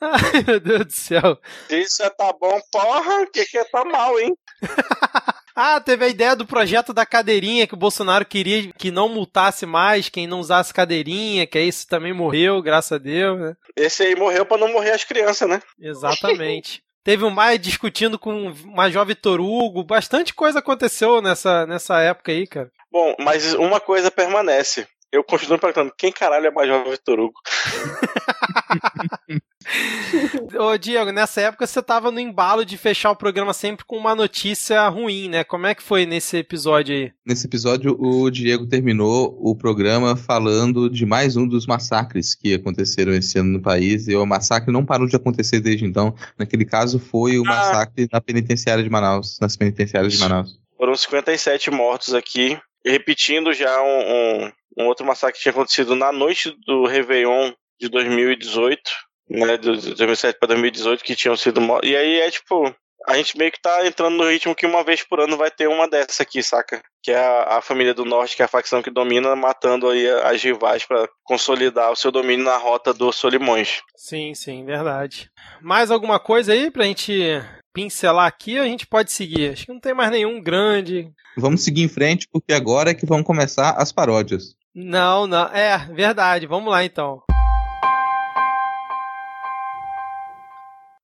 Ai, 0.00 0.44
meu 0.46 0.60
Deus 0.60 0.86
do 0.86 0.92
céu. 0.92 1.38
Isso 1.70 2.02
é 2.02 2.10
tá 2.10 2.32
bom, 2.38 2.60
porra, 2.70 3.22
o 3.22 3.30
que 3.30 3.44
que 3.44 3.58
é 3.58 3.64
tá 3.64 3.84
mal, 3.84 4.18
hein? 4.18 4.36
Ah, 5.60 5.80
teve 5.80 6.04
a 6.04 6.08
ideia 6.08 6.36
do 6.36 6.46
projeto 6.46 6.92
da 6.92 7.04
cadeirinha 7.04 7.66
que 7.66 7.74
o 7.74 7.76
Bolsonaro 7.76 8.24
queria 8.24 8.72
que 8.74 8.92
não 8.92 9.08
multasse 9.08 9.66
mais 9.66 10.08
quem 10.08 10.24
não 10.24 10.38
usasse 10.38 10.72
cadeirinha, 10.72 11.48
que 11.48 11.58
aí 11.58 11.66
isso 11.66 11.84
também 11.88 12.12
morreu, 12.12 12.62
graças 12.62 12.92
a 12.92 12.98
Deus, 12.98 13.40
né? 13.40 13.56
Esse 13.74 14.04
aí 14.04 14.14
morreu 14.14 14.46
pra 14.46 14.56
não 14.56 14.72
morrer 14.72 14.92
as 14.92 15.02
crianças, 15.02 15.48
né? 15.48 15.60
Exatamente. 15.80 16.80
Teve 17.02 17.24
o 17.24 17.30
Maia 17.30 17.58
discutindo 17.58 18.20
com 18.20 18.50
o 18.50 18.54
Major 18.68 19.04
Vitor 19.04 19.40
Hugo, 19.40 19.82
bastante 19.82 20.32
coisa 20.32 20.60
aconteceu 20.60 21.20
nessa, 21.20 21.66
nessa 21.66 22.00
época 22.02 22.30
aí, 22.30 22.46
cara. 22.46 22.70
Bom, 22.90 23.14
mas 23.18 23.52
uma 23.54 23.80
coisa 23.80 24.10
permanece. 24.10 24.86
Eu 25.10 25.24
continuo 25.24 25.58
perguntando, 25.58 25.92
quem 25.96 26.12
caralho 26.12 26.46
é 26.46 26.50
Major 26.50 26.84
Vitor 26.90 27.18
Hugo? 27.18 27.40
Ô, 30.58 30.76
Diego, 30.78 31.10
nessa 31.12 31.40
época 31.42 31.66
você 31.66 31.82
tava 31.82 32.10
no 32.10 32.20
embalo 32.20 32.64
de 32.64 32.76
fechar 32.78 33.10
o 33.10 33.16
programa 33.16 33.52
sempre 33.52 33.84
com 33.86 33.96
uma 33.96 34.14
notícia 34.14 34.86
ruim, 34.88 35.28
né? 35.28 35.44
Como 35.44 35.66
é 35.66 35.74
que 35.74 35.82
foi 35.82 36.06
nesse 36.06 36.38
episódio 36.38 36.94
aí? 36.94 37.12
Nesse 37.26 37.46
episódio, 37.46 37.96
o 37.98 38.30
Diego 38.30 38.66
terminou 38.66 39.36
o 39.40 39.54
programa 39.56 40.16
falando 40.16 40.88
de 40.90 41.04
mais 41.06 41.36
um 41.36 41.46
dos 41.46 41.66
massacres 41.66 42.34
que 42.34 42.54
aconteceram 42.54 43.12
esse 43.14 43.38
ano 43.38 43.50
no 43.52 43.62
país. 43.62 44.08
E 44.08 44.16
o 44.16 44.26
massacre 44.26 44.72
não 44.72 44.84
parou 44.84 45.06
de 45.06 45.16
acontecer 45.16 45.60
desde 45.60 45.84
então. 45.84 46.14
Naquele 46.38 46.64
caso, 46.64 46.98
foi 46.98 47.38
o 47.38 47.42
Ah. 47.46 47.48
massacre 47.48 48.08
na 48.12 48.20
penitenciária 48.20 48.82
de 48.82 48.90
Manaus, 48.90 49.38
nas 49.40 49.56
penitenciárias 49.56 50.12
de 50.12 50.18
Manaus. 50.18 50.58
Foram 50.76 50.94
57 50.94 51.70
mortos 51.70 52.14
aqui. 52.14 52.58
Repetindo 52.88 53.52
já 53.52 53.82
um, 53.82 54.44
um, 54.44 54.52
um 54.78 54.86
outro 54.86 55.06
massacre 55.06 55.36
que 55.36 55.42
tinha 55.42 55.52
acontecido 55.52 55.94
na 55.94 56.12
noite 56.12 56.54
do 56.66 56.86
Réveillon 56.86 57.52
de 57.80 57.88
2018, 57.88 58.80
né? 59.30 59.56
De 59.56 59.94
2007 59.94 60.38
para 60.38 60.48
2018, 60.48 61.04
que 61.04 61.16
tinham 61.16 61.36
sido 61.36 61.60
mortos. 61.60 61.88
E 61.88 61.96
aí 61.96 62.20
é 62.20 62.30
tipo. 62.30 62.74
A 63.06 63.16
gente 63.16 63.38
meio 63.38 63.50
que 63.50 63.62
tá 63.62 63.86
entrando 63.86 64.16
no 64.16 64.28
ritmo 64.28 64.54
que 64.54 64.66
uma 64.66 64.82
vez 64.82 65.02
por 65.02 65.20
ano 65.20 65.36
vai 65.36 65.50
ter 65.50 65.66
uma 65.68 65.88
dessa 65.88 66.24
aqui, 66.24 66.42
saca? 66.42 66.82
Que 67.02 67.12
é 67.12 67.16
a, 67.16 67.56
a 67.56 67.62
família 67.62 67.94
do 67.94 68.04
norte, 68.04 68.36
que 68.36 68.42
é 68.42 68.44
a 68.44 68.48
facção 68.48 68.82
que 68.82 68.90
domina, 68.90 69.34
matando 69.36 69.88
aí 69.88 70.06
as 70.24 70.42
rivais 70.42 70.84
pra 70.84 71.08
consolidar 71.22 71.90
o 71.90 71.96
seu 71.96 72.10
domínio 72.10 72.44
na 72.44 72.56
rota 72.56 72.92
dos 72.92 73.16
Solimões. 73.16 73.80
Sim, 73.96 74.34
sim, 74.34 74.64
verdade. 74.64 75.30
Mais 75.62 75.90
alguma 75.90 76.18
coisa 76.18 76.52
aí 76.52 76.70
pra 76.70 76.84
gente 76.84 77.40
pincelar 77.78 78.26
aqui? 78.26 78.58
A 78.58 78.64
gente 78.64 78.88
pode 78.88 79.12
seguir. 79.12 79.52
Acho 79.52 79.66
que 79.66 79.72
não 79.72 79.78
tem 79.78 79.94
mais 79.94 80.10
nenhum 80.10 80.42
grande. 80.42 81.12
Vamos 81.36 81.62
seguir 81.62 81.84
em 81.84 81.88
frente, 81.88 82.26
porque 82.32 82.52
agora 82.52 82.90
é 82.90 82.94
que 82.94 83.06
vão 83.06 83.22
começar 83.22 83.70
as 83.70 83.92
paródias. 83.92 84.56
Não, 84.74 85.28
não. 85.28 85.46
É, 85.54 85.78
verdade. 85.94 86.44
Vamos 86.44 86.72
lá 86.72 86.84
então. 86.84 87.22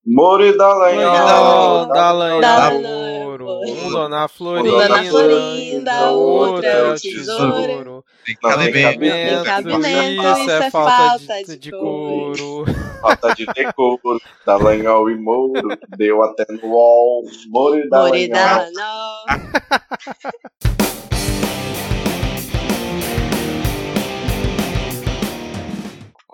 Moro 0.05 0.45
e 0.45 0.55
Dallagnol, 0.55 1.87
Dallagnol. 1.87 3.04
Dallagnol, 3.45 3.85
um 3.85 3.91
dona 3.91 4.27
Florinda, 4.27 4.87
Dona 4.87 5.03
Florinda, 5.03 6.11
outra 6.11 6.67
é 6.67 6.91
o 6.91 6.95
tesouro. 6.95 8.05
Tem 8.25 8.35
cabimento. 8.35 8.99
tem 8.99 9.43
Cabimento, 9.43 10.39
isso 10.39 10.51
é 10.51 10.71
falta 10.71 11.43
de, 11.43 11.57
de 11.57 11.71
couro. 11.71 12.65
Falta 13.01 13.35
de 13.35 13.45
decoro, 13.45 14.19
Dallagnol 14.45 15.09
e 15.09 15.15
Moro, 15.15 15.77
deu 15.97 16.23
até 16.23 16.45
no 16.49 16.67
UOL, 16.67 17.23
Moro 17.47 17.77
e 17.77 17.89
Dallagnol. 17.89 18.75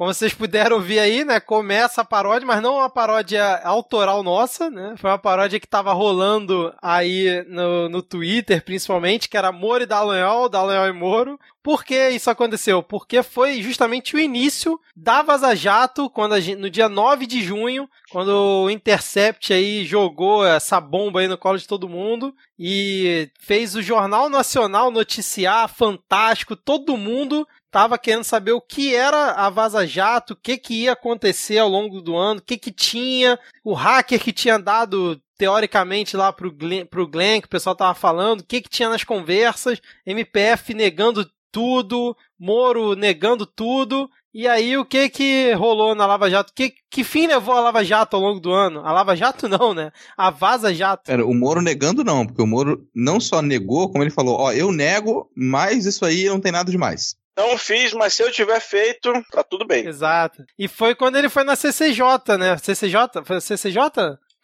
Como 0.01 0.11
vocês 0.11 0.33
puderam 0.33 0.77
ouvir 0.77 0.97
aí, 0.97 1.23
né? 1.23 1.39
Começa 1.39 2.01
a 2.01 2.03
paródia, 2.03 2.47
mas 2.47 2.59
não 2.59 2.77
uma 2.77 2.89
paródia 2.89 3.61
autoral 3.63 4.23
nossa, 4.23 4.67
né? 4.67 4.95
Foi 4.97 5.11
uma 5.11 5.19
paródia 5.19 5.59
que 5.59 5.67
tava 5.67 5.93
rolando 5.93 6.73
aí 6.81 7.45
no, 7.47 7.87
no 7.87 8.01
Twitter, 8.01 8.65
principalmente, 8.65 9.29
que 9.29 9.37
era 9.37 9.51
Moro 9.51 9.83
e 9.83 9.85
Dallagnol, 9.85 10.49
Dallagnol 10.49 10.87
e 10.87 10.91
Moro. 10.91 11.39
Por 11.61 11.83
que 11.83 12.09
isso 12.09 12.31
aconteceu? 12.31 12.81
Porque 12.81 13.21
foi 13.21 13.61
justamente 13.61 14.15
o 14.15 14.19
início 14.19 14.79
da 14.95 15.21
Vaza 15.21 15.55
Jato, 15.55 16.09
quando 16.09 16.41
gente, 16.41 16.57
no 16.57 16.71
dia 16.71 16.89
9 16.89 17.27
de 17.27 17.43
junho, 17.43 17.87
quando 18.09 18.29
o 18.63 18.71
Intercept 18.71 19.53
aí 19.53 19.85
jogou 19.85 20.43
essa 20.43 20.81
bomba 20.81 21.19
aí 21.19 21.27
no 21.27 21.37
colo 21.37 21.59
de 21.59 21.67
todo 21.67 21.87
mundo 21.87 22.33
e 22.57 23.29
fez 23.39 23.75
o 23.75 23.83
Jornal 23.83 24.29
Nacional 24.29 24.89
noticiar, 24.89 25.69
fantástico, 25.69 26.55
todo 26.55 26.97
mundo 26.97 27.47
tava 27.71 27.97
querendo 27.97 28.25
saber 28.25 28.51
o 28.51 28.61
que 28.61 28.93
era 28.93 29.31
a 29.31 29.49
Vaza 29.49 29.87
Jato, 29.87 30.33
o 30.33 30.35
que 30.35 30.57
que 30.57 30.83
ia 30.83 30.91
acontecer 30.91 31.57
ao 31.57 31.69
longo 31.69 32.01
do 32.01 32.17
ano, 32.17 32.39
o 32.39 32.43
que 32.43 32.57
que 32.57 32.71
tinha, 32.71 33.39
o 33.63 33.73
hacker 33.73 34.19
que 34.19 34.33
tinha 34.33 34.59
dado 34.59 35.19
teoricamente 35.37 36.17
lá 36.17 36.31
pro 36.33 36.51
Glenn, 36.51 36.85
pro 36.85 37.07
Glenn 37.07 37.39
que 37.39 37.47
o 37.47 37.49
pessoal 37.49 37.75
tava 37.75 37.95
falando, 37.95 38.41
o 38.41 38.45
que 38.45 38.61
que 38.61 38.69
tinha 38.69 38.89
nas 38.89 39.05
conversas, 39.05 39.81
MPF 40.05 40.73
negando 40.73 41.27
tudo, 41.51 42.15
Moro 42.37 42.95
negando 42.95 43.45
tudo, 43.45 44.09
e 44.33 44.47
aí 44.47 44.77
o 44.77 44.85
que 44.85 45.09
que 45.09 45.53
rolou 45.53 45.93
na 45.93 46.05
Lava 46.05 46.29
Jato? 46.29 46.53
Que, 46.53 46.73
que 46.89 47.03
fim 47.03 47.27
levou 47.27 47.53
a 47.53 47.59
Lava 47.59 47.83
Jato 47.83 48.15
ao 48.15 48.21
longo 48.21 48.39
do 48.39 48.51
ano? 48.51 48.79
A 48.79 48.91
Lava 48.91 49.15
Jato 49.15 49.47
não, 49.49 49.73
né? 49.73 49.91
A 50.15 50.29
Vaza 50.29 50.73
Jato. 50.73 51.03
Pera, 51.05 51.25
o 51.25 51.33
Moro 51.33 51.61
negando 51.61 52.03
não, 52.03 52.25
porque 52.25 52.41
o 52.41 52.47
Moro 52.47 52.87
não 52.95 53.19
só 53.19 53.41
negou, 53.41 53.89
como 53.89 54.03
ele 54.03 54.09
falou, 54.09 54.39
ó, 54.39 54.53
eu 54.53 54.71
nego, 54.71 55.29
mas 55.35 55.85
isso 55.85 56.05
aí 56.05 56.25
não 56.25 56.39
tem 56.39 56.51
nada 56.51 56.71
demais. 56.71 57.15
Não 57.37 57.57
fiz, 57.57 57.93
mas 57.93 58.13
se 58.13 58.23
eu 58.23 58.31
tiver 58.31 58.59
feito, 58.59 59.11
tá 59.31 59.43
tudo 59.43 59.65
bem. 59.65 59.87
Exato. 59.87 60.43
E 60.59 60.67
foi 60.67 60.93
quando 60.95 61.17
ele 61.17 61.29
foi 61.29 61.43
na 61.43 61.55
CCJ, 61.55 62.37
né? 62.37 62.57
CCJ? 62.57 63.23
Foi 63.23 63.37
a 63.37 63.41
CCJ? 63.41 63.79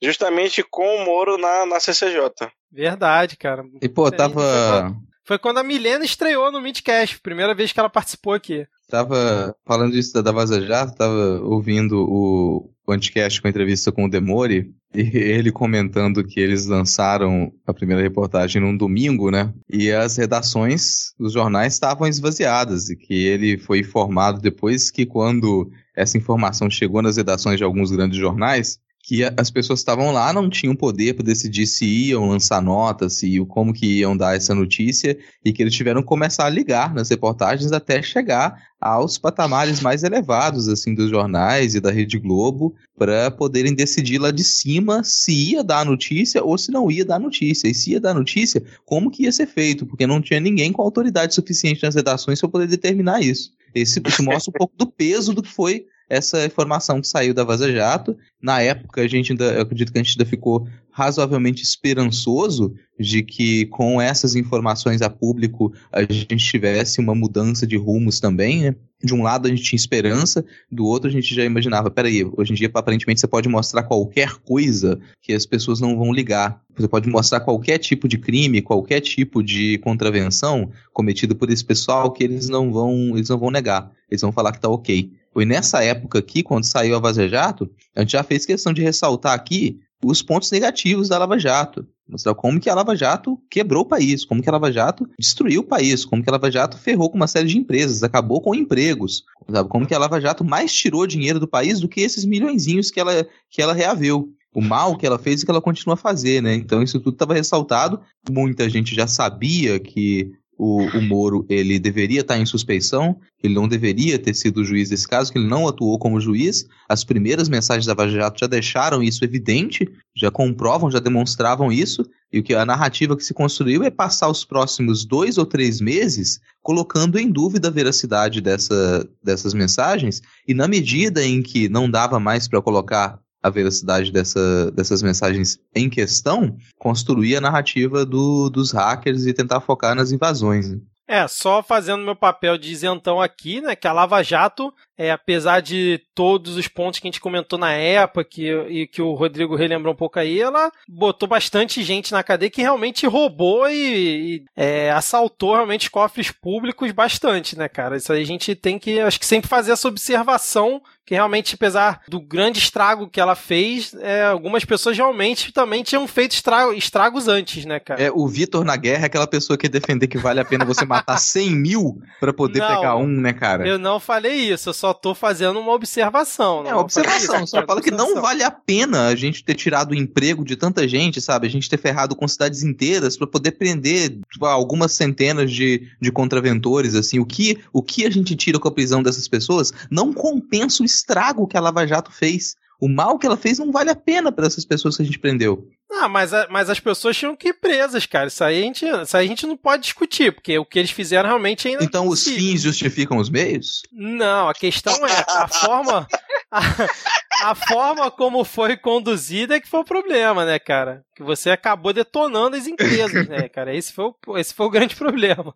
justamente 0.01 0.63
com 0.63 0.97
o 0.97 1.05
Moro 1.05 1.37
na, 1.37 1.65
na 1.65 1.79
CCJ. 1.79 2.51
Verdade, 2.71 3.37
cara. 3.37 3.63
E 3.81 3.87
pô, 3.87 4.11
tava 4.11 4.95
Foi 5.25 5.37
quando 5.37 5.59
a 5.59 5.63
Milena 5.63 6.03
estreou 6.03 6.51
no 6.51 6.61
Midcast, 6.61 7.19
primeira 7.19 7.53
vez 7.53 7.71
que 7.71 7.79
ela 7.79 7.89
participou 7.89 8.33
aqui. 8.33 8.67
Tava 8.93 9.55
falando 9.65 9.93
disso 9.93 10.21
da 10.21 10.31
Vaza 10.31 10.61
Jato, 10.61 10.95
tava 10.95 11.41
ouvindo 11.41 12.05
o, 12.07 12.69
Anticast 12.87 13.41
com 13.41 13.47
a 13.47 13.49
entrevista 13.49 13.91
com 13.91 14.05
o 14.05 14.07
Demore, 14.07 14.71
e 14.93 15.01
ele 15.17 15.51
comentando 15.51 16.23
que 16.23 16.39
eles 16.39 16.67
lançaram 16.67 17.51
a 17.65 17.73
primeira 17.73 18.03
reportagem 18.03 18.61
num 18.61 18.77
domingo, 18.77 19.31
né? 19.31 19.51
E 19.67 19.91
as 19.91 20.15
redações 20.17 21.11
dos 21.17 21.33
jornais 21.33 21.73
estavam 21.73 22.07
esvaziadas, 22.07 22.91
e 22.91 22.95
que 22.95 23.15
ele 23.15 23.57
foi 23.57 23.79
informado 23.79 24.39
depois 24.39 24.91
que 24.91 25.07
quando 25.07 25.71
essa 25.95 26.15
informação 26.15 26.69
chegou 26.69 27.01
nas 27.01 27.17
redações 27.17 27.57
de 27.57 27.63
alguns 27.63 27.89
grandes 27.89 28.19
jornais, 28.19 28.77
que 29.03 29.21
as 29.35 29.51
pessoas 29.51 29.81
estavam 29.81 30.13
lá 30.13 30.31
não 30.31 30.49
tinham 30.49 30.73
poder 30.73 31.13
para 31.13 31.25
decidir 31.25 31.67
se 31.67 31.85
iam 31.85 32.29
lançar 32.29 32.61
notas, 32.61 33.13
se 33.15 33.37
como 33.49 33.73
que 33.73 33.99
iam 33.99 34.15
dar 34.15 34.37
essa 34.37 34.55
notícia, 34.55 35.17
e 35.43 35.51
que 35.51 35.61
eles 35.61 35.75
tiveram 35.75 36.01
que 36.01 36.07
começar 36.07 36.45
a 36.45 36.49
ligar 36.49 36.93
nas 36.93 37.09
reportagens 37.09 37.73
até 37.73 38.01
chegar 38.01 38.55
aos 38.79 39.17
patamares 39.17 39.81
mais 39.81 40.03
elevados 40.03 40.69
assim 40.69 40.95
dos 40.95 41.09
jornais 41.09 41.75
e 41.75 41.81
da 41.81 41.91
Rede 41.91 42.17
Globo 42.17 42.75
para 42.97 43.29
poderem 43.29 43.75
decidir 43.75 44.19
lá 44.19 44.31
de 44.31 44.43
cima 44.43 45.03
se 45.03 45.51
ia 45.51 45.63
dar 45.63 45.81
a 45.81 45.85
notícia 45.85 46.41
ou 46.41 46.57
se 46.57 46.71
não 46.71 46.89
ia 46.89 47.03
dar 47.03 47.15
a 47.15 47.19
notícia. 47.19 47.67
E 47.67 47.73
se 47.73 47.91
ia 47.91 47.99
dar 47.99 48.11
a 48.11 48.15
notícia, 48.15 48.63
como 48.85 49.11
que 49.11 49.23
ia 49.23 49.31
ser 49.33 49.47
feito, 49.47 49.85
porque 49.85 50.07
não 50.07 50.21
tinha 50.21 50.39
ninguém 50.39 50.71
com 50.71 50.81
autoridade 50.81 51.35
suficiente 51.35 51.83
nas 51.83 51.95
redações 51.95 52.39
para 52.39 52.49
poder 52.49 52.67
determinar 52.67 53.21
isso. 53.21 53.51
Esse, 53.75 54.01
isso 54.05 54.23
mostra 54.23 54.49
um 54.49 54.57
pouco 54.57 54.73
do 54.77 54.87
peso 54.87 55.33
do 55.33 55.41
que 55.41 55.49
foi 55.49 55.87
essa 56.13 56.45
informação 56.45 57.01
que 57.01 57.07
saiu 57.07 57.33
da 57.33 57.43
Vaza 57.43 57.71
Jato. 57.71 58.15
Na 58.41 58.61
época, 58.61 59.01
a 59.01 59.07
gente 59.07 59.31
ainda, 59.31 59.45
eu 59.45 59.61
acredito 59.61 59.91
que 59.91 59.97
a 59.97 60.03
gente 60.03 60.17
ainda 60.17 60.29
ficou 60.29 60.67
razoavelmente 60.91 61.63
esperançoso 61.63 62.75
de 62.99 63.23
que 63.23 63.65
com 63.65 63.99
essas 63.99 64.35
informações 64.35 65.01
a 65.01 65.09
público 65.09 65.73
a 65.91 66.03
gente 66.03 66.37
tivesse 66.37 66.99
uma 67.01 67.15
mudança 67.15 67.65
de 67.65 67.75
rumos 67.75 68.19
também, 68.19 68.61
né? 68.61 68.75
De 69.03 69.13
um 69.13 69.23
lado 69.23 69.47
a 69.47 69.49
gente 69.49 69.63
tinha 69.63 69.75
esperança, 69.75 70.45
do 70.71 70.85
outro 70.85 71.09
a 71.09 71.11
gente 71.11 71.33
já 71.33 71.43
imaginava, 71.43 71.89
peraí, 71.89 72.23
hoje 72.37 72.53
em 72.53 72.55
dia 72.55 72.71
aparentemente 72.71 73.19
você 73.19 73.27
pode 73.27 73.49
mostrar 73.49 73.83
qualquer 73.83 74.35
coisa 74.35 74.99
que 75.21 75.33
as 75.33 75.45
pessoas 75.45 75.81
não 75.81 75.97
vão 75.97 76.13
ligar. 76.13 76.61
Você 76.77 76.87
pode 76.87 77.09
mostrar 77.09 77.39
qualquer 77.39 77.79
tipo 77.79 78.07
de 78.07 78.19
crime, 78.19 78.61
qualquer 78.61 79.01
tipo 79.01 79.43
de 79.43 79.79
contravenção 79.79 80.69
cometido 80.93 81.35
por 81.35 81.49
esse 81.49 81.65
pessoal 81.65 82.11
que 82.11 82.23
eles 82.23 82.47
não 82.47 82.71
vão, 82.71 83.17
eles 83.17 83.29
não 83.29 83.39
vão 83.39 83.49
negar. 83.49 83.91
Eles 84.09 84.21
vão 84.21 84.31
falar 84.31 84.51
que 84.51 84.61
tá 84.61 84.69
ok. 84.69 85.11
Foi 85.33 85.45
nessa 85.45 85.83
época 85.83 86.19
aqui, 86.19 86.43
quando 86.43 86.63
saiu 86.65 86.95
a 86.95 86.99
Vaza 86.99 87.27
Jato, 87.27 87.69
a 87.95 88.01
gente 88.01 88.11
já 88.11 88.23
fez 88.23 88.45
questão 88.45 88.71
de 88.71 88.83
ressaltar 88.83 89.33
aqui 89.33 89.79
os 90.03 90.21
pontos 90.21 90.51
negativos 90.51 91.09
da 91.09 91.17
Lava 91.17 91.39
Jato. 91.39 91.87
Mostrar 92.07 92.35
como 92.35 92.59
que 92.59 92.69
a 92.69 92.75
Lava 92.75 92.95
Jato 92.95 93.39
quebrou 93.49 93.83
o 93.83 93.87
país, 93.87 94.25
como 94.25 94.43
que 94.43 94.49
a 94.49 94.51
Lava 94.51 94.71
Jato 94.71 95.09
destruiu 95.17 95.61
o 95.61 95.65
país, 95.65 96.05
como 96.05 96.21
que 96.21 96.29
a 96.29 96.33
Lava 96.33 96.51
Jato 96.51 96.77
ferrou 96.77 97.09
com 97.09 97.15
uma 97.15 97.27
série 97.27 97.47
de 97.47 97.57
empresas, 97.57 98.03
acabou 98.03 98.41
com 98.41 98.53
empregos, 98.53 99.23
sabe? 99.49 99.69
como 99.69 99.87
que 99.87 99.95
a 99.95 99.99
Lava 99.99 100.19
Jato 100.19 100.43
mais 100.43 100.71
tirou 100.73 101.07
dinheiro 101.07 101.39
do 101.39 101.47
país 101.47 101.79
do 101.79 101.87
que 101.87 102.01
esses 102.01 102.25
milhõeszinhos 102.25 102.91
que 102.91 102.99
ela, 102.99 103.25
que 103.49 103.61
ela 103.61 103.73
reaveu. 103.73 104.29
O 104.55 104.61
mal 104.61 104.95
que 104.95 105.07
ela 105.07 105.17
fez 105.17 105.41
e 105.41 105.45
que 105.45 105.49
ela 105.49 105.61
continua 105.61 105.95
a 105.95 105.97
fazer, 105.97 106.39
né? 106.39 106.53
Então 106.53 106.83
isso 106.83 106.99
tudo 106.99 107.15
estava 107.15 107.33
ressaltado. 107.33 107.99
Muita 108.29 108.69
gente 108.69 108.93
já 108.93 109.07
sabia 109.07 109.79
que 109.79 110.31
o, 110.57 110.83
o 110.83 111.01
Moro 111.01 111.45
ele 111.49 111.79
deveria 111.79 112.21
estar 112.21 112.37
em 112.37 112.45
suspeição, 112.45 113.17
ele 113.43 113.53
não 113.53 113.67
deveria 113.67 114.19
ter 114.19 114.33
sido 114.33 114.63
juiz 114.63 114.89
desse 114.89 115.07
caso, 115.07 115.31
que 115.31 115.37
ele 115.37 115.47
não 115.47 115.67
atuou 115.67 115.97
como 115.99 116.21
juiz. 116.21 116.65
As 116.87 117.03
primeiras 117.03 117.49
mensagens 117.49 117.85
da 117.85 117.93
Vaza 117.93 118.11
Jato 118.11 118.39
já 118.39 118.47
deixaram 118.47 119.03
isso 119.03 119.23
evidente, 119.25 119.89
já 120.15 120.31
comprovam, 120.31 120.89
já 120.89 120.99
demonstravam 120.99 121.71
isso, 121.71 122.05
e 122.31 122.39
o 122.39 122.43
que 122.43 122.53
a 122.53 122.65
narrativa 122.65 123.15
que 123.15 123.23
se 123.23 123.33
construiu 123.33 123.83
é 123.83 123.91
passar 123.91 124.29
os 124.29 124.43
próximos 124.45 125.05
dois 125.05 125.37
ou 125.37 125.45
três 125.45 125.79
meses 125.79 126.39
colocando 126.61 127.19
em 127.19 127.29
dúvida 127.29 127.67
a 127.67 127.71
veracidade 127.71 128.41
dessa, 128.41 129.07
dessas 129.23 129.53
mensagens, 129.53 130.21
e 130.47 130.53
na 130.53 130.67
medida 130.67 131.23
em 131.23 131.41
que 131.41 131.67
não 131.67 131.89
dava 131.89 132.19
mais 132.19 132.47
para 132.47 132.61
colocar 132.61 133.19
a 133.43 133.49
veracidade 133.49 134.11
dessa, 134.11 134.71
dessas 134.71 135.03
mensagens 135.03 135.59
em 135.75 135.89
questão, 135.89 136.55
construir 136.79 137.35
a 137.35 137.41
narrativa 137.41 138.05
do, 138.05 138.49
dos 138.49 138.71
hackers 138.71 139.25
e 139.25 139.33
tentar 139.33 139.59
focar 139.59 139.93
nas 139.93 140.11
invasões. 140.11 140.69
Né? 140.69 140.79
É, 141.05 141.27
só 141.27 141.61
fazendo 141.61 142.03
meu 142.03 142.15
papel 142.15 142.57
de 142.57 142.71
isentão 142.71 143.21
aqui, 143.21 143.59
né, 143.59 143.75
que 143.75 143.87
a 143.87 143.91
Lava 143.91 144.23
Jato, 144.23 144.73
é, 144.97 145.11
apesar 145.11 145.61
de 145.61 146.01
todos 146.13 146.55
os 146.55 146.67
pontos 146.67 146.99
que 146.99 147.07
a 147.07 147.09
gente 147.09 147.21
comentou 147.21 147.57
na 147.57 147.71
época 147.73 148.23
que, 148.23 148.51
e 148.69 148.87
que 148.87 149.01
o 149.01 149.13
Rodrigo 149.13 149.55
relembrou 149.55 149.93
um 149.93 149.97
pouco 149.97 150.19
aí, 150.19 150.39
ela 150.39 150.71
botou 150.87 151.27
bastante 151.27 151.83
gente 151.83 152.11
na 152.11 152.23
cadeia 152.23 152.49
que 152.49 152.61
realmente 152.61 153.07
roubou 153.07 153.67
e, 153.69 154.35
e 154.35 154.45
é, 154.55 154.91
assaltou 154.91 155.53
realmente 155.53 155.89
cofres 155.89 156.31
públicos 156.31 156.91
bastante, 156.91 157.57
né, 157.57 157.67
cara? 157.67 157.97
Isso 157.97 158.13
aí 158.13 158.21
a 158.21 158.25
gente 158.25 158.55
tem 158.55 158.77
que, 158.77 158.99
acho 158.99 159.19
que 159.19 159.25
sempre 159.25 159.49
fazer 159.49 159.71
essa 159.71 159.87
observação 159.87 160.81
que 161.05 161.13
realmente, 161.13 161.55
apesar 161.55 162.01
do 162.07 162.19
grande 162.19 162.59
estrago 162.59 163.09
que 163.09 163.19
ela 163.19 163.35
fez, 163.35 163.93
é, 163.95 164.23
algumas 164.23 164.63
pessoas 164.63 164.95
realmente 164.95 165.51
também 165.51 165.83
tinham 165.83 166.07
feito 166.07 166.31
estrago, 166.31 166.73
estragos 166.73 167.27
antes, 167.27 167.65
né, 167.65 167.79
cara? 167.79 168.01
É, 168.01 168.09
o 168.09 168.25
Vitor 168.27 168.63
na 168.63 168.77
guerra 168.77 169.03
é 169.03 169.05
aquela 169.07 169.27
pessoa 169.27 169.57
que 169.57 169.67
defender 169.67 170.07
que 170.07 170.17
vale 170.17 170.39
a 170.39 170.45
pena 170.45 170.63
você 170.63 170.85
matar 170.85 171.17
100 171.19 171.49
mil 171.55 172.01
pra 172.19 172.31
poder 172.31 172.59
Não, 172.59 172.67
pegar 172.67 172.95
um, 172.95 173.07
né, 173.07 173.33
cara? 173.33 173.67
Eu 173.67 173.77
não 173.77 173.99
falei 173.99 174.33
isso, 174.53 174.69
eu 174.69 174.73
só 174.83 174.93
tô 174.93 175.15
fazendo 175.15 175.61
uma 175.61 175.71
observação. 175.71 176.65
É, 176.65 176.71
não 176.71 176.79
observação. 176.79 177.43
isso, 177.43 177.47
Só 177.47 177.65
fala 177.65 177.81
que 177.81 177.89
não 177.89 177.99
observação. 177.99 178.21
vale 178.21 178.43
a 178.43 178.51
pena 178.51 179.07
a 179.07 179.15
gente 179.15 179.41
ter 179.41 179.55
tirado 179.55 179.91
o 179.91 179.95
emprego 179.95 180.43
de 180.43 180.57
tanta 180.57 180.85
gente, 180.85 181.21
sabe? 181.21 181.47
A 181.47 181.49
gente 181.49 181.69
ter 181.69 181.77
ferrado 181.77 182.17
com 182.17 182.27
cidades 182.27 182.63
inteiras 182.63 183.15
pra 183.15 183.25
poder 183.25 183.53
prender 183.53 184.19
tipo, 184.29 184.45
algumas 184.45 184.91
centenas 184.91 185.49
de, 185.53 185.87
de 186.01 186.11
contraventores, 186.11 186.95
assim. 186.95 187.17
O 187.17 187.25
que, 187.25 187.63
o 187.71 187.81
que 187.81 188.05
a 188.05 188.09
gente 188.09 188.35
tira 188.35 188.59
com 188.59 188.67
a 188.67 188.71
prisão 188.73 189.01
dessas 189.01 189.25
pessoas 189.25 189.71
não 189.89 190.11
compensa 190.11 190.83
o 190.83 190.85
estrago 190.85 191.47
que 191.47 191.55
a 191.55 191.61
Lava 191.61 191.87
Jato 191.87 192.11
fez. 192.11 192.57
O 192.77 192.89
mal 192.89 193.17
que 193.17 193.25
ela 193.25 193.37
fez 193.37 193.59
não 193.59 193.71
vale 193.71 193.89
a 193.89 193.95
pena 193.95 194.33
para 194.33 194.45
essas 194.45 194.65
pessoas 194.65 194.97
que 194.97 195.03
a 195.03 195.05
gente 195.05 195.17
prendeu. 195.19 195.65
Ah, 196.01 196.09
mas, 196.09 196.33
a- 196.33 196.47
mas 196.49 196.69
as 196.69 196.79
pessoas 196.79 197.15
tinham 197.15 197.35
que 197.35 197.49
ir 197.49 197.53
presas, 197.53 198.05
cara. 198.05 198.27
Isso 198.27 198.43
aí, 198.43 198.59
a 198.59 198.61
gente, 198.63 198.85
isso 198.85 199.15
aí 199.17 199.25
a 199.25 199.27
gente 199.29 199.45
não 199.45 199.55
pode 199.55 199.83
discutir, 199.83 200.31
porque 200.33 200.57
o 200.57 200.65
que 200.65 200.79
eles 200.79 200.91
fizeram 200.91 201.29
realmente 201.29 201.67
ainda. 201.67 201.83
Então 201.83 202.07
os 202.07 202.23
fins 202.23 202.61
justificam 202.61 203.17
os 203.17 203.29
meios? 203.29 203.83
Não, 203.91 204.49
a 204.49 204.53
questão 204.53 204.93
é 205.05 205.25
a 205.27 205.47
forma. 205.47 206.07
A, 206.53 207.49
a 207.51 207.55
forma 207.55 208.09
como 208.11 208.43
foi 208.45 208.77
conduzida 208.77 209.55
é 209.55 209.59
que 209.59 209.67
foi 209.67 209.79
o 209.81 209.85
problema, 209.85 210.45
né, 210.45 210.59
cara? 210.59 211.03
Que 211.15 211.23
você 211.23 211.49
acabou 211.49 211.91
detonando 211.93 212.55
as 212.55 212.67
empresas, 212.67 213.27
né, 213.27 213.49
cara? 213.49 213.75
Esse 213.75 213.91
foi 213.91 214.05
o, 214.27 214.37
esse 214.37 214.53
foi 214.53 214.65
o 214.65 214.69
grande 214.69 214.95
problema. 214.95 215.53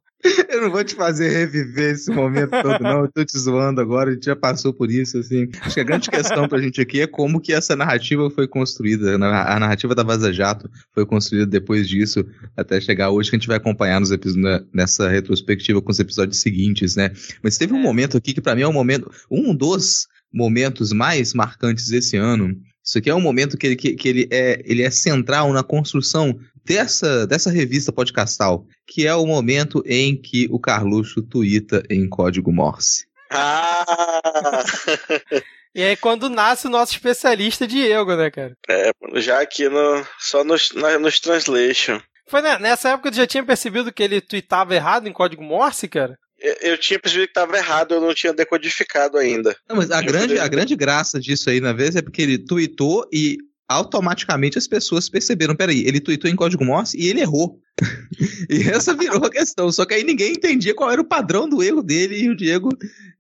Eu 0.50 0.62
não 0.64 0.72
vou 0.72 0.84
te 0.84 0.96
fazer 0.96 1.30
reviver 1.30 1.92
esse 1.94 2.12
momento 2.12 2.50
todo, 2.64 2.82
não. 2.82 3.02
Eu 3.02 3.12
tô 3.12 3.24
te 3.24 3.38
zoando 3.38 3.80
agora, 3.80 4.10
a 4.10 4.14
gente 4.14 4.26
já 4.26 4.36
passou 4.36 4.74
por 4.74 4.90
isso, 4.90 5.20
assim. 5.20 5.48
Acho 5.62 5.76
que 5.76 5.80
a 5.80 5.84
grande 5.84 6.10
questão 6.10 6.48
pra 6.48 6.60
gente 6.60 6.82
aqui 6.82 7.02
é 7.02 7.08
como 7.08 7.40
que 7.40 7.54
essa 7.54 7.76
narrativa 7.76 8.28
foi 8.32 8.48
construída. 8.48 9.18
né? 9.18 9.28
A 9.28 9.60
narrativa 9.60 9.94
da 9.94 10.02
Vaza 10.04 10.34
Jato 10.34 10.70
foi 10.94 11.06
construída 11.06 11.46
depois 11.46 11.88
disso, 11.88 12.26
até 12.58 12.82
chegar 12.82 13.12
hoje, 13.12 13.30
que 13.30 13.36
a 13.36 13.40
gente 13.40 13.48
vai 13.48 13.58
acompanhar 13.58 14.00
nos 14.00 14.10
episódios, 14.12 14.44
né, 14.44 14.60
nessa 14.74 15.08
retrospectiva 15.08 15.82
com 15.82 15.92
os 15.92 16.00
episódios 16.00 16.42
seguintes, 16.42 16.96
né? 16.96 17.12
Mas 17.44 17.58
teve 17.58 17.74
um 17.74 17.80
É. 17.80 17.84
momento 17.84 18.18
aqui 18.18 18.34
que 18.34 18.42
pra 18.42 18.56
mim 18.56 18.64
é 18.64 18.68
um 18.68 18.74
momento, 18.74 19.10
um 19.32 19.56
dos 19.56 20.08
momentos 20.34 20.92
mais 20.92 21.34
marcantes 21.34 21.88
desse 21.88 22.18
ano. 22.18 22.56
Isso 22.84 22.98
aqui 22.98 23.10
é 23.10 23.16
um 23.16 23.22
momento 23.22 23.58
que 23.58 23.68
ele, 23.68 23.76
que, 23.76 23.94
que 23.96 24.08
ele, 24.08 24.28
é, 24.32 24.62
ele 24.66 24.82
é 24.82 24.90
central 24.90 25.52
na 25.52 25.64
construção 25.64 26.38
dessa, 26.64 27.28
dessa 27.28 27.52
revista 27.52 27.92
podcastal, 27.92 28.66
que 28.88 29.06
é 29.06 29.14
o 29.14 29.26
momento 29.26 29.84
em 29.86 30.16
que 30.16 30.48
o 30.52 30.60
Carluxo 30.60 31.22
tuita 31.22 31.84
em 31.90 32.08
código 32.08 32.52
Morse. 32.52 33.06
Ah! 33.32 34.64
E 35.76 35.84
aí, 35.84 35.96
quando 35.96 36.28
nasce 36.28 36.66
o 36.66 36.72
nosso 36.72 36.94
especialista 36.94 37.68
Diego, 37.68 38.16
né, 38.16 38.32
cara? 38.32 38.54
é, 38.68 38.90
já 39.18 39.40
aqui 39.42 39.70
no, 39.70 40.04
só 40.18 40.44
nos, 40.44 40.72
na- 40.72 40.98
nos 40.98 41.20
translation. 41.20 42.00
Foi 42.28 42.42
ne- 42.42 42.58
nessa 42.58 42.90
época 42.90 43.10
que 43.12 43.16
tu 43.16 43.18
já 43.20 43.28
tinha 43.28 43.46
percebido 43.46 43.94
que 43.94 44.02
ele 44.02 44.20
tweetava 44.20 44.74
errado 44.74 45.08
em 45.08 45.14
código 45.14 45.44
Morse, 45.44 45.88
cara? 45.88 46.18
Eu, 46.40 46.78
tinha 46.78 47.00
percebido 47.00 47.28
que 47.28 47.32
estava 47.32 47.58
errado, 47.58 47.96
eu 47.96 48.02
não 48.02 48.14
tinha 48.14 48.32
decodificado 48.32 49.18
ainda. 49.18 49.56
Não, 49.68 49.76
mas 49.76 49.90
a 49.90 50.00
Eu 50.00 50.06
grande, 50.06 50.24
poderia- 50.26 50.44
a 50.44 50.48
grande 50.48 50.76
graça 50.76 51.20
disso 51.20 51.50
aí, 51.50 51.60
na 51.60 51.74
vez, 51.74 51.96
é 51.96 52.02
porque 52.02 52.22
ele 52.22 52.38
tuitou 52.38 53.08
e 53.12 53.38
automaticamente 53.68 54.58
as 54.58 54.68
pessoas 54.68 55.10
perceberam, 55.10 55.56
peraí, 55.56 55.86
ele 55.86 56.00
tuitou 56.00 56.30
em 56.30 56.36
código 56.36 56.64
Morse 56.64 56.98
e 56.98 57.08
ele 57.08 57.22
errou. 57.22 57.60
e 58.50 58.62
essa 58.70 58.94
virou 58.96 59.26
a 59.26 59.30
questão. 59.30 59.72
Só 59.72 59.86
que 59.86 59.94
aí 59.94 60.04
ninguém 60.04 60.34
entendia 60.34 60.74
qual 60.74 60.92
era 60.92 61.02
o 61.02 61.08
padrão 61.08 61.50
do 61.50 61.62
erro 61.62 61.84
dele 61.84 62.18
e 62.18 62.30
o 62.30 62.36
Diego, 62.36 62.70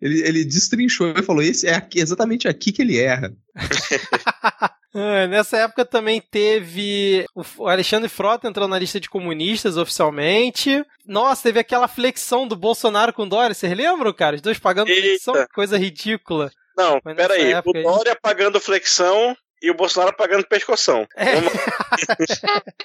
ele, 0.02 0.22
ele 0.22 0.45
destrinchou 0.45 1.14
e 1.18 1.23
falou, 1.23 1.41
esse 1.41 1.68
é 1.68 1.73
aqui, 1.73 1.99
exatamente 1.99 2.48
aqui 2.48 2.72
que 2.72 2.81
ele 2.81 2.98
erra. 2.98 3.34
É, 4.99 5.28
nessa 5.28 5.57
época 5.57 5.86
também 5.86 6.19
teve 6.19 7.24
o 7.57 7.68
Alexandre 7.68 8.10
Frota 8.10 8.48
entrou 8.48 8.68
na 8.68 8.80
lista 8.80 8.99
de 8.99 9.07
comunistas 9.10 9.78
oficialmente. 9.78 10.84
Nossa, 11.06 11.44
teve 11.44 11.60
aquela 11.60 11.88
flexão 11.88 12.48
do 12.48 12.56
Bolsonaro 12.56 13.14
com 13.14 13.24
o 13.24 13.30
Dória, 13.30 13.53
vocês 13.53 13.72
lembram, 13.78 14.11
cara? 14.11 14.36
Os 14.36 14.41
dois 14.41 14.57
pagando 14.57 14.90
Eita. 14.90 15.02
flexão, 15.02 15.45
coisa 15.53 15.78
ridícula. 15.78 16.49
Não, 16.76 16.99
peraí. 17.02 17.53
O 17.53 17.57
época 17.57 17.78
aí. 17.78 17.84
Dória 17.84 18.18
pagando 18.19 18.60
flexão 18.60 19.36
e 19.61 19.69
o 19.69 19.76
Bolsonaro 19.76 20.15
pagando 20.15 20.48
pescoção. 20.48 21.06
É. 21.15 21.36
Vamos- 21.36 21.53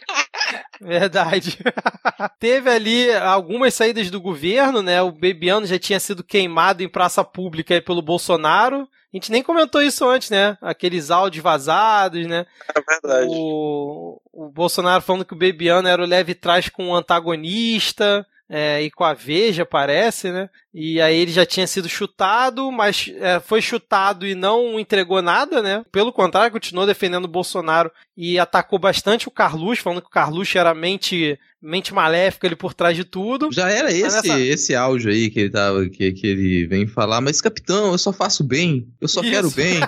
Verdade. 0.81 1.59
Teve 2.39 2.71
ali 2.71 3.13
algumas 3.13 3.75
saídas 3.75 4.11
do 4.11 4.21
governo, 4.21 4.83
né? 4.83 5.01
O 5.03 5.13
Bebiano 5.13 5.67
já 5.67 5.79
tinha 5.79 6.01
sido 6.01 6.25
queimado 6.25 6.83
em 6.83 6.89
praça 6.89 7.25
pública 7.25 7.81
pelo 7.81 8.03
Bolsonaro. 8.03 8.89
A 9.13 9.17
gente 9.17 9.31
nem 9.31 9.43
comentou 9.43 9.83
isso 9.83 10.09
antes, 10.09 10.31
né? 10.31 10.57
Aqueles 10.63 11.11
áudios 11.11 11.43
vazados, 11.43 12.27
né? 12.27 12.47
É 12.75 12.81
verdade. 12.81 13.27
O, 13.29 14.21
o 14.33 14.49
Bolsonaro 14.49 15.03
falando 15.03 15.25
que 15.25 15.35
o 15.35 15.37
Bebiano 15.37 15.87
era 15.87 16.03
o 16.03 16.07
leve 16.07 16.35
trás 16.35 16.71
com 16.71 16.89
o 16.89 16.95
antagonista. 16.95 18.27
É, 18.55 18.83
e 18.83 18.91
com 18.91 19.03
a 19.03 19.15
Veja, 19.15 19.65
parece, 19.65 20.31
né? 20.31 20.51
E 20.75 21.01
aí 21.01 21.17
ele 21.17 21.33
já 21.33 21.47
tinha 21.47 21.67
sido 21.67 21.89
chutado, 21.89 22.71
mas 22.71 23.11
é, 23.19 23.41
foi 23.41 23.63
chutado 23.63 24.27
e 24.27 24.35
não 24.35 24.79
entregou 24.79 25.23
nada, 25.23 25.63
né? 25.63 25.83
Pelo 25.91 26.13
contrário, 26.13 26.53
continuou 26.53 26.87
defendendo 26.87 27.25
o 27.25 27.29
Bolsonaro 27.29 27.91
e 28.15 28.39
atacou 28.39 28.79
bastante 28.79 29.27
o 29.27 29.31
Carluxo, 29.31 29.83
falando 29.83 30.03
que 30.03 30.09
o 30.09 30.11
Carluxo 30.11 30.59
era 30.59 30.75
mente, 30.75 31.41
mente 31.63 31.95
maléfica 31.95 32.47
ali 32.49 32.57
por 32.57 32.75
trás 32.75 32.97
de 32.97 33.05
tudo. 33.05 33.49
Já 33.53 33.71
era 33.71 33.91
esse, 33.93 34.03
nessa- 34.17 34.41
esse 34.41 34.75
áudio 34.75 35.11
aí 35.11 35.31
que 35.31 35.41
ele, 35.41 35.51
tava, 35.51 35.89
que, 35.89 36.13
que 36.13 36.27
ele 36.27 36.67
vem 36.67 36.87
falar, 36.87 37.21
mas 37.21 37.41
capitão, 37.41 37.93
eu 37.93 37.99
só 37.99 38.13
faço 38.13 38.43
bem, 38.43 38.89
eu 39.01 39.07
só 39.09 39.21
quero 39.23 39.47
Isso. 39.47 39.57
bem. 39.57 39.79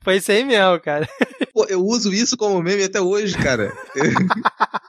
Foi 0.00 0.16
isso 0.16 0.32
aí 0.32 0.42
mesmo, 0.42 0.80
cara. 0.80 1.06
Pô, 1.52 1.66
eu 1.66 1.84
uso 1.84 2.12
isso 2.12 2.36
como 2.36 2.62
meme 2.62 2.84
até 2.84 3.00
hoje, 3.00 3.36
cara. 3.36 3.70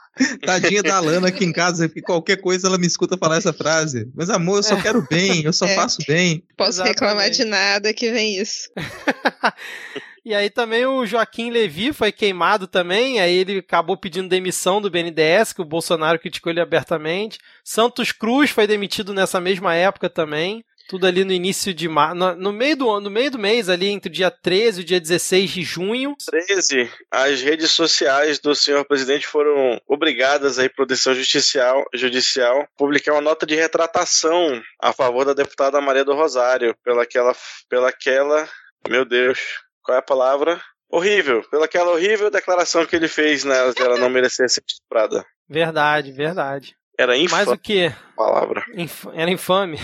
Tadinha 0.46 0.84
da 0.84 1.00
Lana 1.00 1.28
aqui 1.30 1.44
em 1.46 1.52
casa, 1.52 1.88
porque 1.88 2.02
qualquer 2.02 2.38
coisa 2.38 2.68
ela 2.68 2.78
me 2.78 2.88
escuta 2.88 3.18
falar 3.18 3.38
essa 3.38 3.54
frase. 3.54 4.10
Mas 4.16 4.30
amor, 4.30 4.58
eu 4.58 4.64
só 4.64 4.76
quero 4.76 5.06
bem, 5.10 5.44
eu 5.44 5.54
só 5.54 5.66
É. 5.66 5.76
faço 5.76 6.00
bem. 6.08 6.44
Posso 6.58 6.72
Exatamente. 6.82 6.94
reclamar 7.00 7.30
de 7.30 7.46
nada 7.46 7.94
que 7.94 8.12
vem 8.12 8.38
isso. 8.40 8.70
E 10.24 10.36
aí 10.36 10.52
também 10.52 10.86
o 10.86 11.04
Joaquim 11.04 11.50
Levi 11.50 11.92
foi 11.92 12.12
queimado 12.12 12.68
também, 12.68 13.20
aí 13.20 13.34
ele 13.38 13.58
acabou 13.58 13.98
pedindo 13.98 14.30
demissão 14.30 14.80
do 14.80 14.88
BNDES, 14.88 15.52
que 15.52 15.64
o 15.64 15.66
Bolsonaro 15.66 16.20
criticou 16.20 16.52
ele 16.52 16.62
abertamente. 16.62 17.40
Santos 17.64 18.12
Cruz 18.12 18.52
foi 18.52 18.68
demitido 18.68 19.16
nessa 19.16 19.42
mesma 19.42 19.74
época 19.74 20.08
também. 20.12 20.64
Tudo 20.92 21.08
ali 21.08 21.24
no 21.24 21.32
início 21.32 21.74
de 21.74 21.88
março, 21.88 22.16
no, 22.16 22.36
no 22.36 22.52
meio 22.52 22.76
do 22.76 22.90
ano, 22.90 23.06
no 23.06 23.10
meio 23.10 23.32
do 23.32 23.40
mês 23.40 23.70
ali 23.70 23.88
entre 23.88 24.10
o 24.10 24.14
dia 24.14 24.30
13 24.30 24.82
e 24.82 24.84
o 24.84 24.86
dia 24.86 25.00
16 25.00 25.50
de 25.50 25.64
junho. 25.64 26.18
13, 26.46 26.92
as 27.10 27.42
redes 27.42 27.72
sociais 27.72 28.40
do 28.40 28.54
senhor 28.54 28.84
presidente 28.84 29.26
foram 29.26 29.80
obrigadas 29.88 30.60
aí 30.60 30.68
por 30.68 30.86
decisão 30.86 31.16
judicial, 31.16 31.86
judicial 31.94 32.68
publicar 32.78 33.14
uma 33.14 33.22
nota 33.22 33.46
de 33.46 33.56
retratação 33.56 34.62
a 34.82 34.92
favor 34.92 35.24
da 35.24 35.34
deputada 35.34 35.80
Maria 35.80 36.04
do 36.04 36.14
Rosário 36.14 36.76
pelaquela 36.84 37.34
pelaquela, 37.70 38.50
meu 38.90 39.06
Deus, 39.06 39.40
qual 39.82 39.96
é 39.96 40.00
a 40.00 40.04
palavra? 40.04 40.62
Horrível, 40.90 41.42
pelaquela 41.50 41.92
horrível 41.92 42.30
declaração 42.30 42.86
que 42.86 42.98
ele 42.98 43.08
fez 43.08 43.46
nela 43.46 43.74
de 43.74 43.82
ela 43.82 43.98
não 43.98 44.10
merecer 44.10 44.50
ser 44.50 44.62
estuprada. 44.68 45.26
Verdade, 45.48 46.12
verdade. 46.12 46.76
Era 47.00 47.16
infame 47.18 47.54
o 47.54 47.58
que? 47.58 47.90
palavra. 48.18 48.66
Inf- 48.76 49.08
Era 49.14 49.32
infame. 49.32 49.80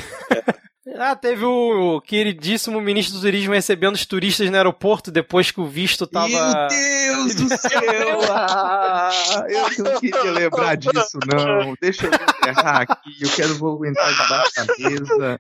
Ah, 1.00 1.16
teve 1.16 1.46
o 1.46 2.02
queridíssimo 2.02 2.82
ministro 2.82 3.16
do 3.16 3.22
turismo 3.22 3.54
recebendo 3.54 3.96
os 3.96 4.06
turistas 4.06 4.50
no 4.50 4.58
aeroporto 4.58 5.12
depois 5.12 5.52
que 5.52 5.62
o 5.62 5.68
visto 5.68 6.08
tava. 6.08 6.28
Meu 6.28 6.68
Deus 6.68 7.36
do 7.36 7.50
céu! 7.50 8.18
Ah, 8.30 9.12
eu 9.48 9.84
não 9.84 10.00
queria 10.00 10.32
lembrar 10.32 10.76
disso, 10.76 11.20
não. 11.26 11.76
Deixa 11.82 12.08
eu 12.08 12.12
encerrar 12.12 12.82
aqui. 12.82 13.16
Eu 13.22 13.30
quero 13.30 13.56
vou 13.56 13.76
aguentar 13.76 14.12
debaixo 14.12 14.52
da 14.56 14.90
mesa. 14.90 15.40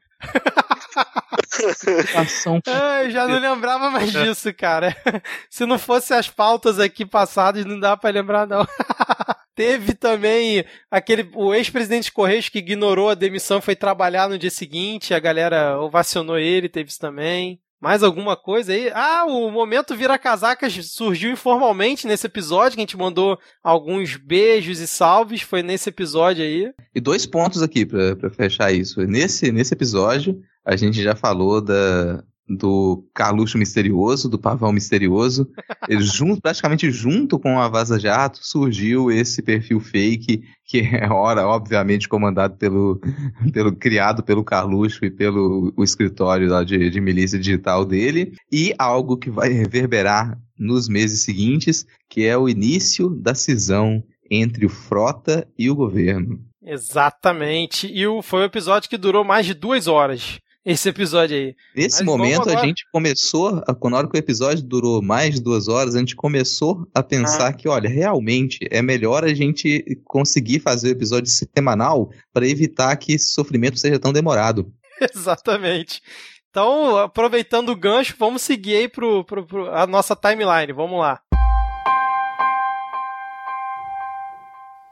Ah, 2.67 3.03
eu 3.03 3.11
já 3.11 3.27
não 3.27 3.39
lembrava 3.39 3.89
mais 3.89 4.11
disso, 4.11 4.53
cara. 4.53 4.95
Se 5.49 5.65
não 5.65 5.79
fosse 5.79 6.13
as 6.13 6.29
pautas 6.29 6.79
aqui 6.79 7.05
passadas, 7.05 7.65
não 7.65 7.79
dá 7.79 7.95
pra 7.97 8.09
lembrar, 8.09 8.47
não. 8.47 8.65
Teve 9.57 9.95
também 9.95 10.63
aquele 10.91 11.27
o 11.33 11.51
ex-presidente 11.51 12.11
Correios 12.11 12.47
que 12.47 12.59
ignorou 12.59 13.09
a 13.09 13.15
demissão, 13.15 13.59
foi 13.59 13.75
trabalhar 13.75 14.29
no 14.29 14.37
dia 14.37 14.51
seguinte, 14.51 15.15
a 15.15 15.19
galera 15.19 15.81
ovacionou 15.81 16.37
ele, 16.37 16.69
teve 16.69 16.91
isso 16.91 16.99
também. 16.99 17.59
Mais 17.81 18.03
alguma 18.03 18.37
coisa 18.37 18.71
aí? 18.71 18.91
Ah, 18.93 19.25
o 19.25 19.49
momento 19.49 19.95
vira 19.95 20.15
casacas 20.19 20.73
surgiu 20.85 21.31
informalmente 21.31 22.05
nesse 22.05 22.27
episódio, 22.27 22.75
que 22.75 22.81
a 22.81 22.85
gente 22.85 22.95
mandou 22.95 23.39
alguns 23.63 24.15
beijos 24.15 24.79
e 24.79 24.85
salves, 24.85 25.41
foi 25.41 25.63
nesse 25.63 25.89
episódio 25.89 26.43
aí. 26.43 26.71
E 26.93 27.01
dois 27.01 27.25
pontos 27.25 27.63
aqui 27.63 27.83
pra 27.83 28.29
fechar 28.29 28.71
isso. 28.71 29.01
Nesse, 29.07 29.51
nesse 29.51 29.73
episódio, 29.73 30.39
a 30.63 30.75
gente 30.75 31.01
já 31.01 31.15
falou 31.15 31.61
da, 31.61 32.23
do 32.47 33.03
Carluxo 33.13 33.57
misterioso, 33.57 34.29
do 34.29 34.39
Pavão 34.39 34.71
misterioso. 34.71 35.49
Ele 35.87 36.01
junto, 36.03 36.41
praticamente 36.41 36.89
junto 36.89 37.37
com 37.37 37.59
a 37.59 37.67
Vaza 37.67 37.99
Jato, 37.99 38.39
surgiu 38.41 39.11
esse 39.11 39.41
perfil 39.41 39.79
fake, 39.79 40.43
que 40.65 40.79
é, 40.79 41.07
ora, 41.11 41.45
obviamente, 41.45 42.07
comandado 42.07 42.55
pelo, 42.55 43.01
pelo 43.51 43.75
criado 43.75 44.23
pelo 44.23 44.43
Carluxo 44.43 45.03
e 45.03 45.11
pelo 45.11 45.73
o 45.75 45.83
escritório 45.83 46.49
lá 46.49 46.63
de, 46.63 46.89
de 46.89 47.01
milícia 47.01 47.37
digital 47.37 47.85
dele. 47.85 48.33
E 48.51 48.73
algo 48.77 49.17
que 49.17 49.29
vai 49.29 49.49
reverberar 49.49 50.39
nos 50.57 50.87
meses 50.87 51.23
seguintes, 51.23 51.85
que 52.09 52.25
é 52.25 52.37
o 52.37 52.49
início 52.49 53.09
da 53.09 53.35
cisão 53.35 54.03
entre 54.29 54.65
o 54.65 54.69
Frota 54.69 55.47
e 55.57 55.69
o 55.69 55.75
governo. 55.75 56.39
Exatamente. 56.63 57.87
E 57.87 58.05
o, 58.05 58.21
foi 58.21 58.41
um 58.41 58.45
episódio 58.45 58.89
que 58.89 58.97
durou 58.97 59.23
mais 59.23 59.45
de 59.45 59.53
duas 59.53 59.87
horas. 59.87 60.39
Esse 60.69 60.89
episódio 60.89 61.37
aí. 61.37 61.55
Nesse 61.73 61.99
Mas 62.03 62.05
momento, 62.05 62.49
a 62.49 62.57
gente 62.57 62.83
começou, 62.91 63.63
a- 63.65 63.73
quando 63.73 63.93
na 63.93 63.99
hora 63.99 64.09
que 64.09 64.17
o 64.17 64.19
episódio 64.19 64.61
durou 64.61 65.01
mais 65.01 65.35
de 65.35 65.41
duas 65.41 65.69
horas, 65.69 65.95
a 65.95 65.99
gente 65.99 66.13
começou 66.13 66.85
a 66.93 67.01
pensar 67.01 67.53
que, 67.53 67.69
olha, 67.69 67.87
realmente 67.89 68.59
é 68.69 68.81
melhor 68.81 69.23
a 69.23 69.33
gente 69.33 69.85
conseguir 70.03 70.59
fazer 70.59 70.89
o 70.89 70.91
episódio 70.91 71.31
semanal 71.31 72.09
para 72.33 72.45
evitar 72.45 72.93
que 72.97 73.13
esse 73.13 73.29
sofrimento 73.29 73.79
seja 73.79 73.97
tão 73.97 74.11
demorado. 74.11 74.69
Exatamente. 75.15 76.01
Então, 76.49 76.97
aproveitando 76.97 77.69
o 77.69 77.75
gancho, 77.75 78.15
vamos 78.19 78.41
seguir 78.41 78.75
aí 78.75 78.89
pro, 78.89 79.23
pro, 79.23 79.45
pro- 79.47 79.73
a 79.73 79.87
nossa 79.87 80.17
timeline. 80.17 80.73
Vamos 80.73 80.99
lá. 80.99 81.21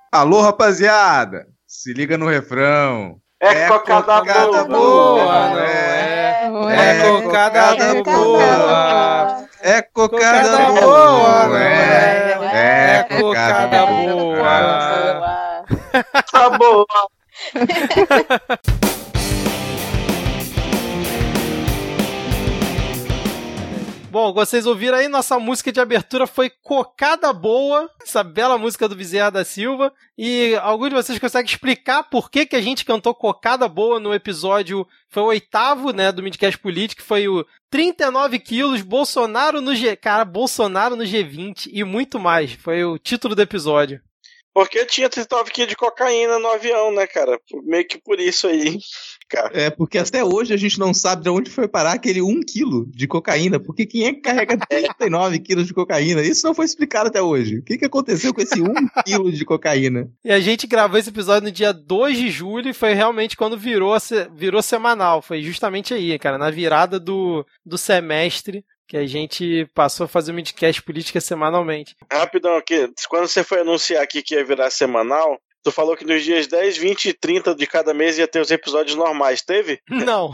Alô, 0.09 0.41
rapaziada! 0.41 1.45
Se 1.67 1.91
liga 1.91 2.17
no 2.17 2.27
refrão. 2.29 3.19
É 3.39 3.67
cocada 3.67 4.19
cocada 4.19 4.63
boa, 4.63 4.65
boa, 4.65 5.49
não 5.49 5.59
é. 5.59 6.15
É, 6.71 6.99
É 6.99 7.11
cocada 7.11 8.03
boa. 8.03 9.47
É 9.61 9.81
Cocada 9.81 10.49
cocada 10.49 10.57
boa, 10.57 10.81
boa, 10.81 11.47
não 11.47 11.57
é. 11.57 12.39
É 12.53 12.97
É 12.97 13.03
cocada 13.03 13.85
cocada 13.85 13.85
boa. 13.87 15.65
Tá 16.31 16.49
boa. 16.57 16.85
Bom, 24.15 24.31
vocês 24.31 24.65
ouviram 24.65 24.97
aí, 24.97 25.09
nossa 25.09 25.37
música 25.37 25.73
de 25.73 25.81
abertura 25.81 26.25
foi 26.25 26.49
Cocada 26.49 27.33
Boa, 27.33 27.91
essa 28.01 28.23
bela 28.23 28.57
música 28.57 28.87
do 28.87 28.95
Bezerra 28.95 29.29
da 29.29 29.43
Silva. 29.43 29.93
E 30.17 30.55
algum 30.61 30.87
de 30.87 30.95
vocês 30.95 31.19
consegue 31.19 31.49
explicar 31.49 32.03
por 32.03 32.31
que, 32.31 32.45
que 32.45 32.55
a 32.55 32.61
gente 32.61 32.85
cantou 32.85 33.13
Cocada 33.13 33.67
Boa 33.67 33.99
no 33.99 34.13
episódio, 34.13 34.87
foi 35.09 35.21
o 35.21 35.25
oitavo, 35.25 35.91
né, 35.91 36.13
do 36.13 36.23
Midcast 36.23 36.57
Político, 36.57 37.03
foi 37.03 37.27
o 37.27 37.45
39 37.69 38.39
quilos, 38.39 38.81
Bolsonaro 38.81 39.59
no 39.59 39.75
G... 39.75 39.97
Cara, 39.97 40.23
Bolsonaro 40.23 40.95
no 40.95 41.03
G20 41.03 41.69
e 41.73 41.83
muito 41.83 42.17
mais. 42.17 42.53
Foi 42.53 42.85
o 42.85 42.97
título 42.97 43.35
do 43.35 43.41
episódio. 43.41 44.01
Porque 44.53 44.85
tinha 44.85 45.09
39 45.09 45.51
quilos 45.51 45.69
de 45.71 45.75
cocaína 45.75 46.39
no 46.39 46.47
avião, 46.47 46.89
né, 46.89 47.05
cara? 47.05 47.37
Meio 47.65 47.85
que 47.85 47.97
por 47.97 48.17
isso 48.21 48.47
aí, 48.47 48.79
cara. 49.29 49.51
É, 49.53 49.69
porque 49.69 49.97
até 49.97 50.23
hoje 50.23 50.53
a 50.53 50.57
gente 50.57 50.79
não 50.79 50.93
sabe 50.93 51.23
de 51.23 51.29
onde 51.29 51.49
foi 51.49 51.67
parar 51.67 51.93
aquele 51.93 52.21
1 52.21 52.41
quilo 52.41 52.85
de 52.87 53.07
cocaína. 53.07 53.59
Porque 53.59 53.85
quem 53.85 54.05
é 54.05 54.13
que 54.13 54.21
carrega 54.21 54.57
39 54.67 55.39
quilos 55.39 55.67
de 55.67 55.73
cocaína? 55.73 56.21
Isso 56.21 56.45
não 56.45 56.53
foi 56.53 56.65
explicado 56.65 57.09
até 57.09 57.21
hoje. 57.21 57.57
O 57.57 57.63
que, 57.63 57.77
que 57.77 57.85
aconteceu 57.85 58.33
com 58.33 58.41
esse 58.41 58.61
1 58.61 58.65
quilo 59.05 59.31
de 59.31 59.45
cocaína? 59.45 60.09
E 60.23 60.31
a 60.31 60.39
gente 60.39 60.67
gravou 60.67 60.99
esse 60.99 61.09
episódio 61.09 61.47
no 61.47 61.51
dia 61.51 61.73
2 61.73 62.17
de 62.17 62.29
julho 62.29 62.69
e 62.69 62.73
foi 62.73 62.93
realmente 62.93 63.37
quando 63.37 63.57
virou, 63.57 63.95
virou 64.35 64.61
semanal. 64.61 65.21
Foi 65.21 65.41
justamente 65.41 65.93
aí, 65.93 66.17
cara, 66.19 66.37
na 66.37 66.49
virada 66.49 66.99
do, 66.99 67.45
do 67.65 67.77
semestre 67.77 68.63
que 68.87 68.97
a 68.97 69.05
gente 69.05 69.67
passou 69.73 70.05
a 70.05 70.07
fazer 70.07 70.31
o 70.31 70.35
midcast 70.35 70.81
política 70.83 71.19
semanalmente. 71.19 71.95
Rapidão 72.11 72.55
aqui, 72.55 72.87
quando 73.09 73.27
você 73.27 73.43
foi 73.43 73.61
anunciar 73.61 74.03
aqui 74.03 74.21
que 74.21 74.35
ia 74.35 74.45
virar 74.45 74.69
semanal, 74.69 75.39
tu 75.65 75.71
falou 75.71 75.97
que 75.97 76.05
nos 76.05 76.23
dias 76.23 76.45
10, 76.45 76.77
20 76.77 77.05
e 77.05 77.13
30 77.13 77.55
de 77.55 77.65
cada 77.65 77.91
mês 77.91 78.19
ia 78.19 78.27
ter 78.27 78.39
os 78.39 78.51
episódios 78.51 78.95
normais. 78.95 79.41
Teve? 79.41 79.81
Não, 79.89 80.31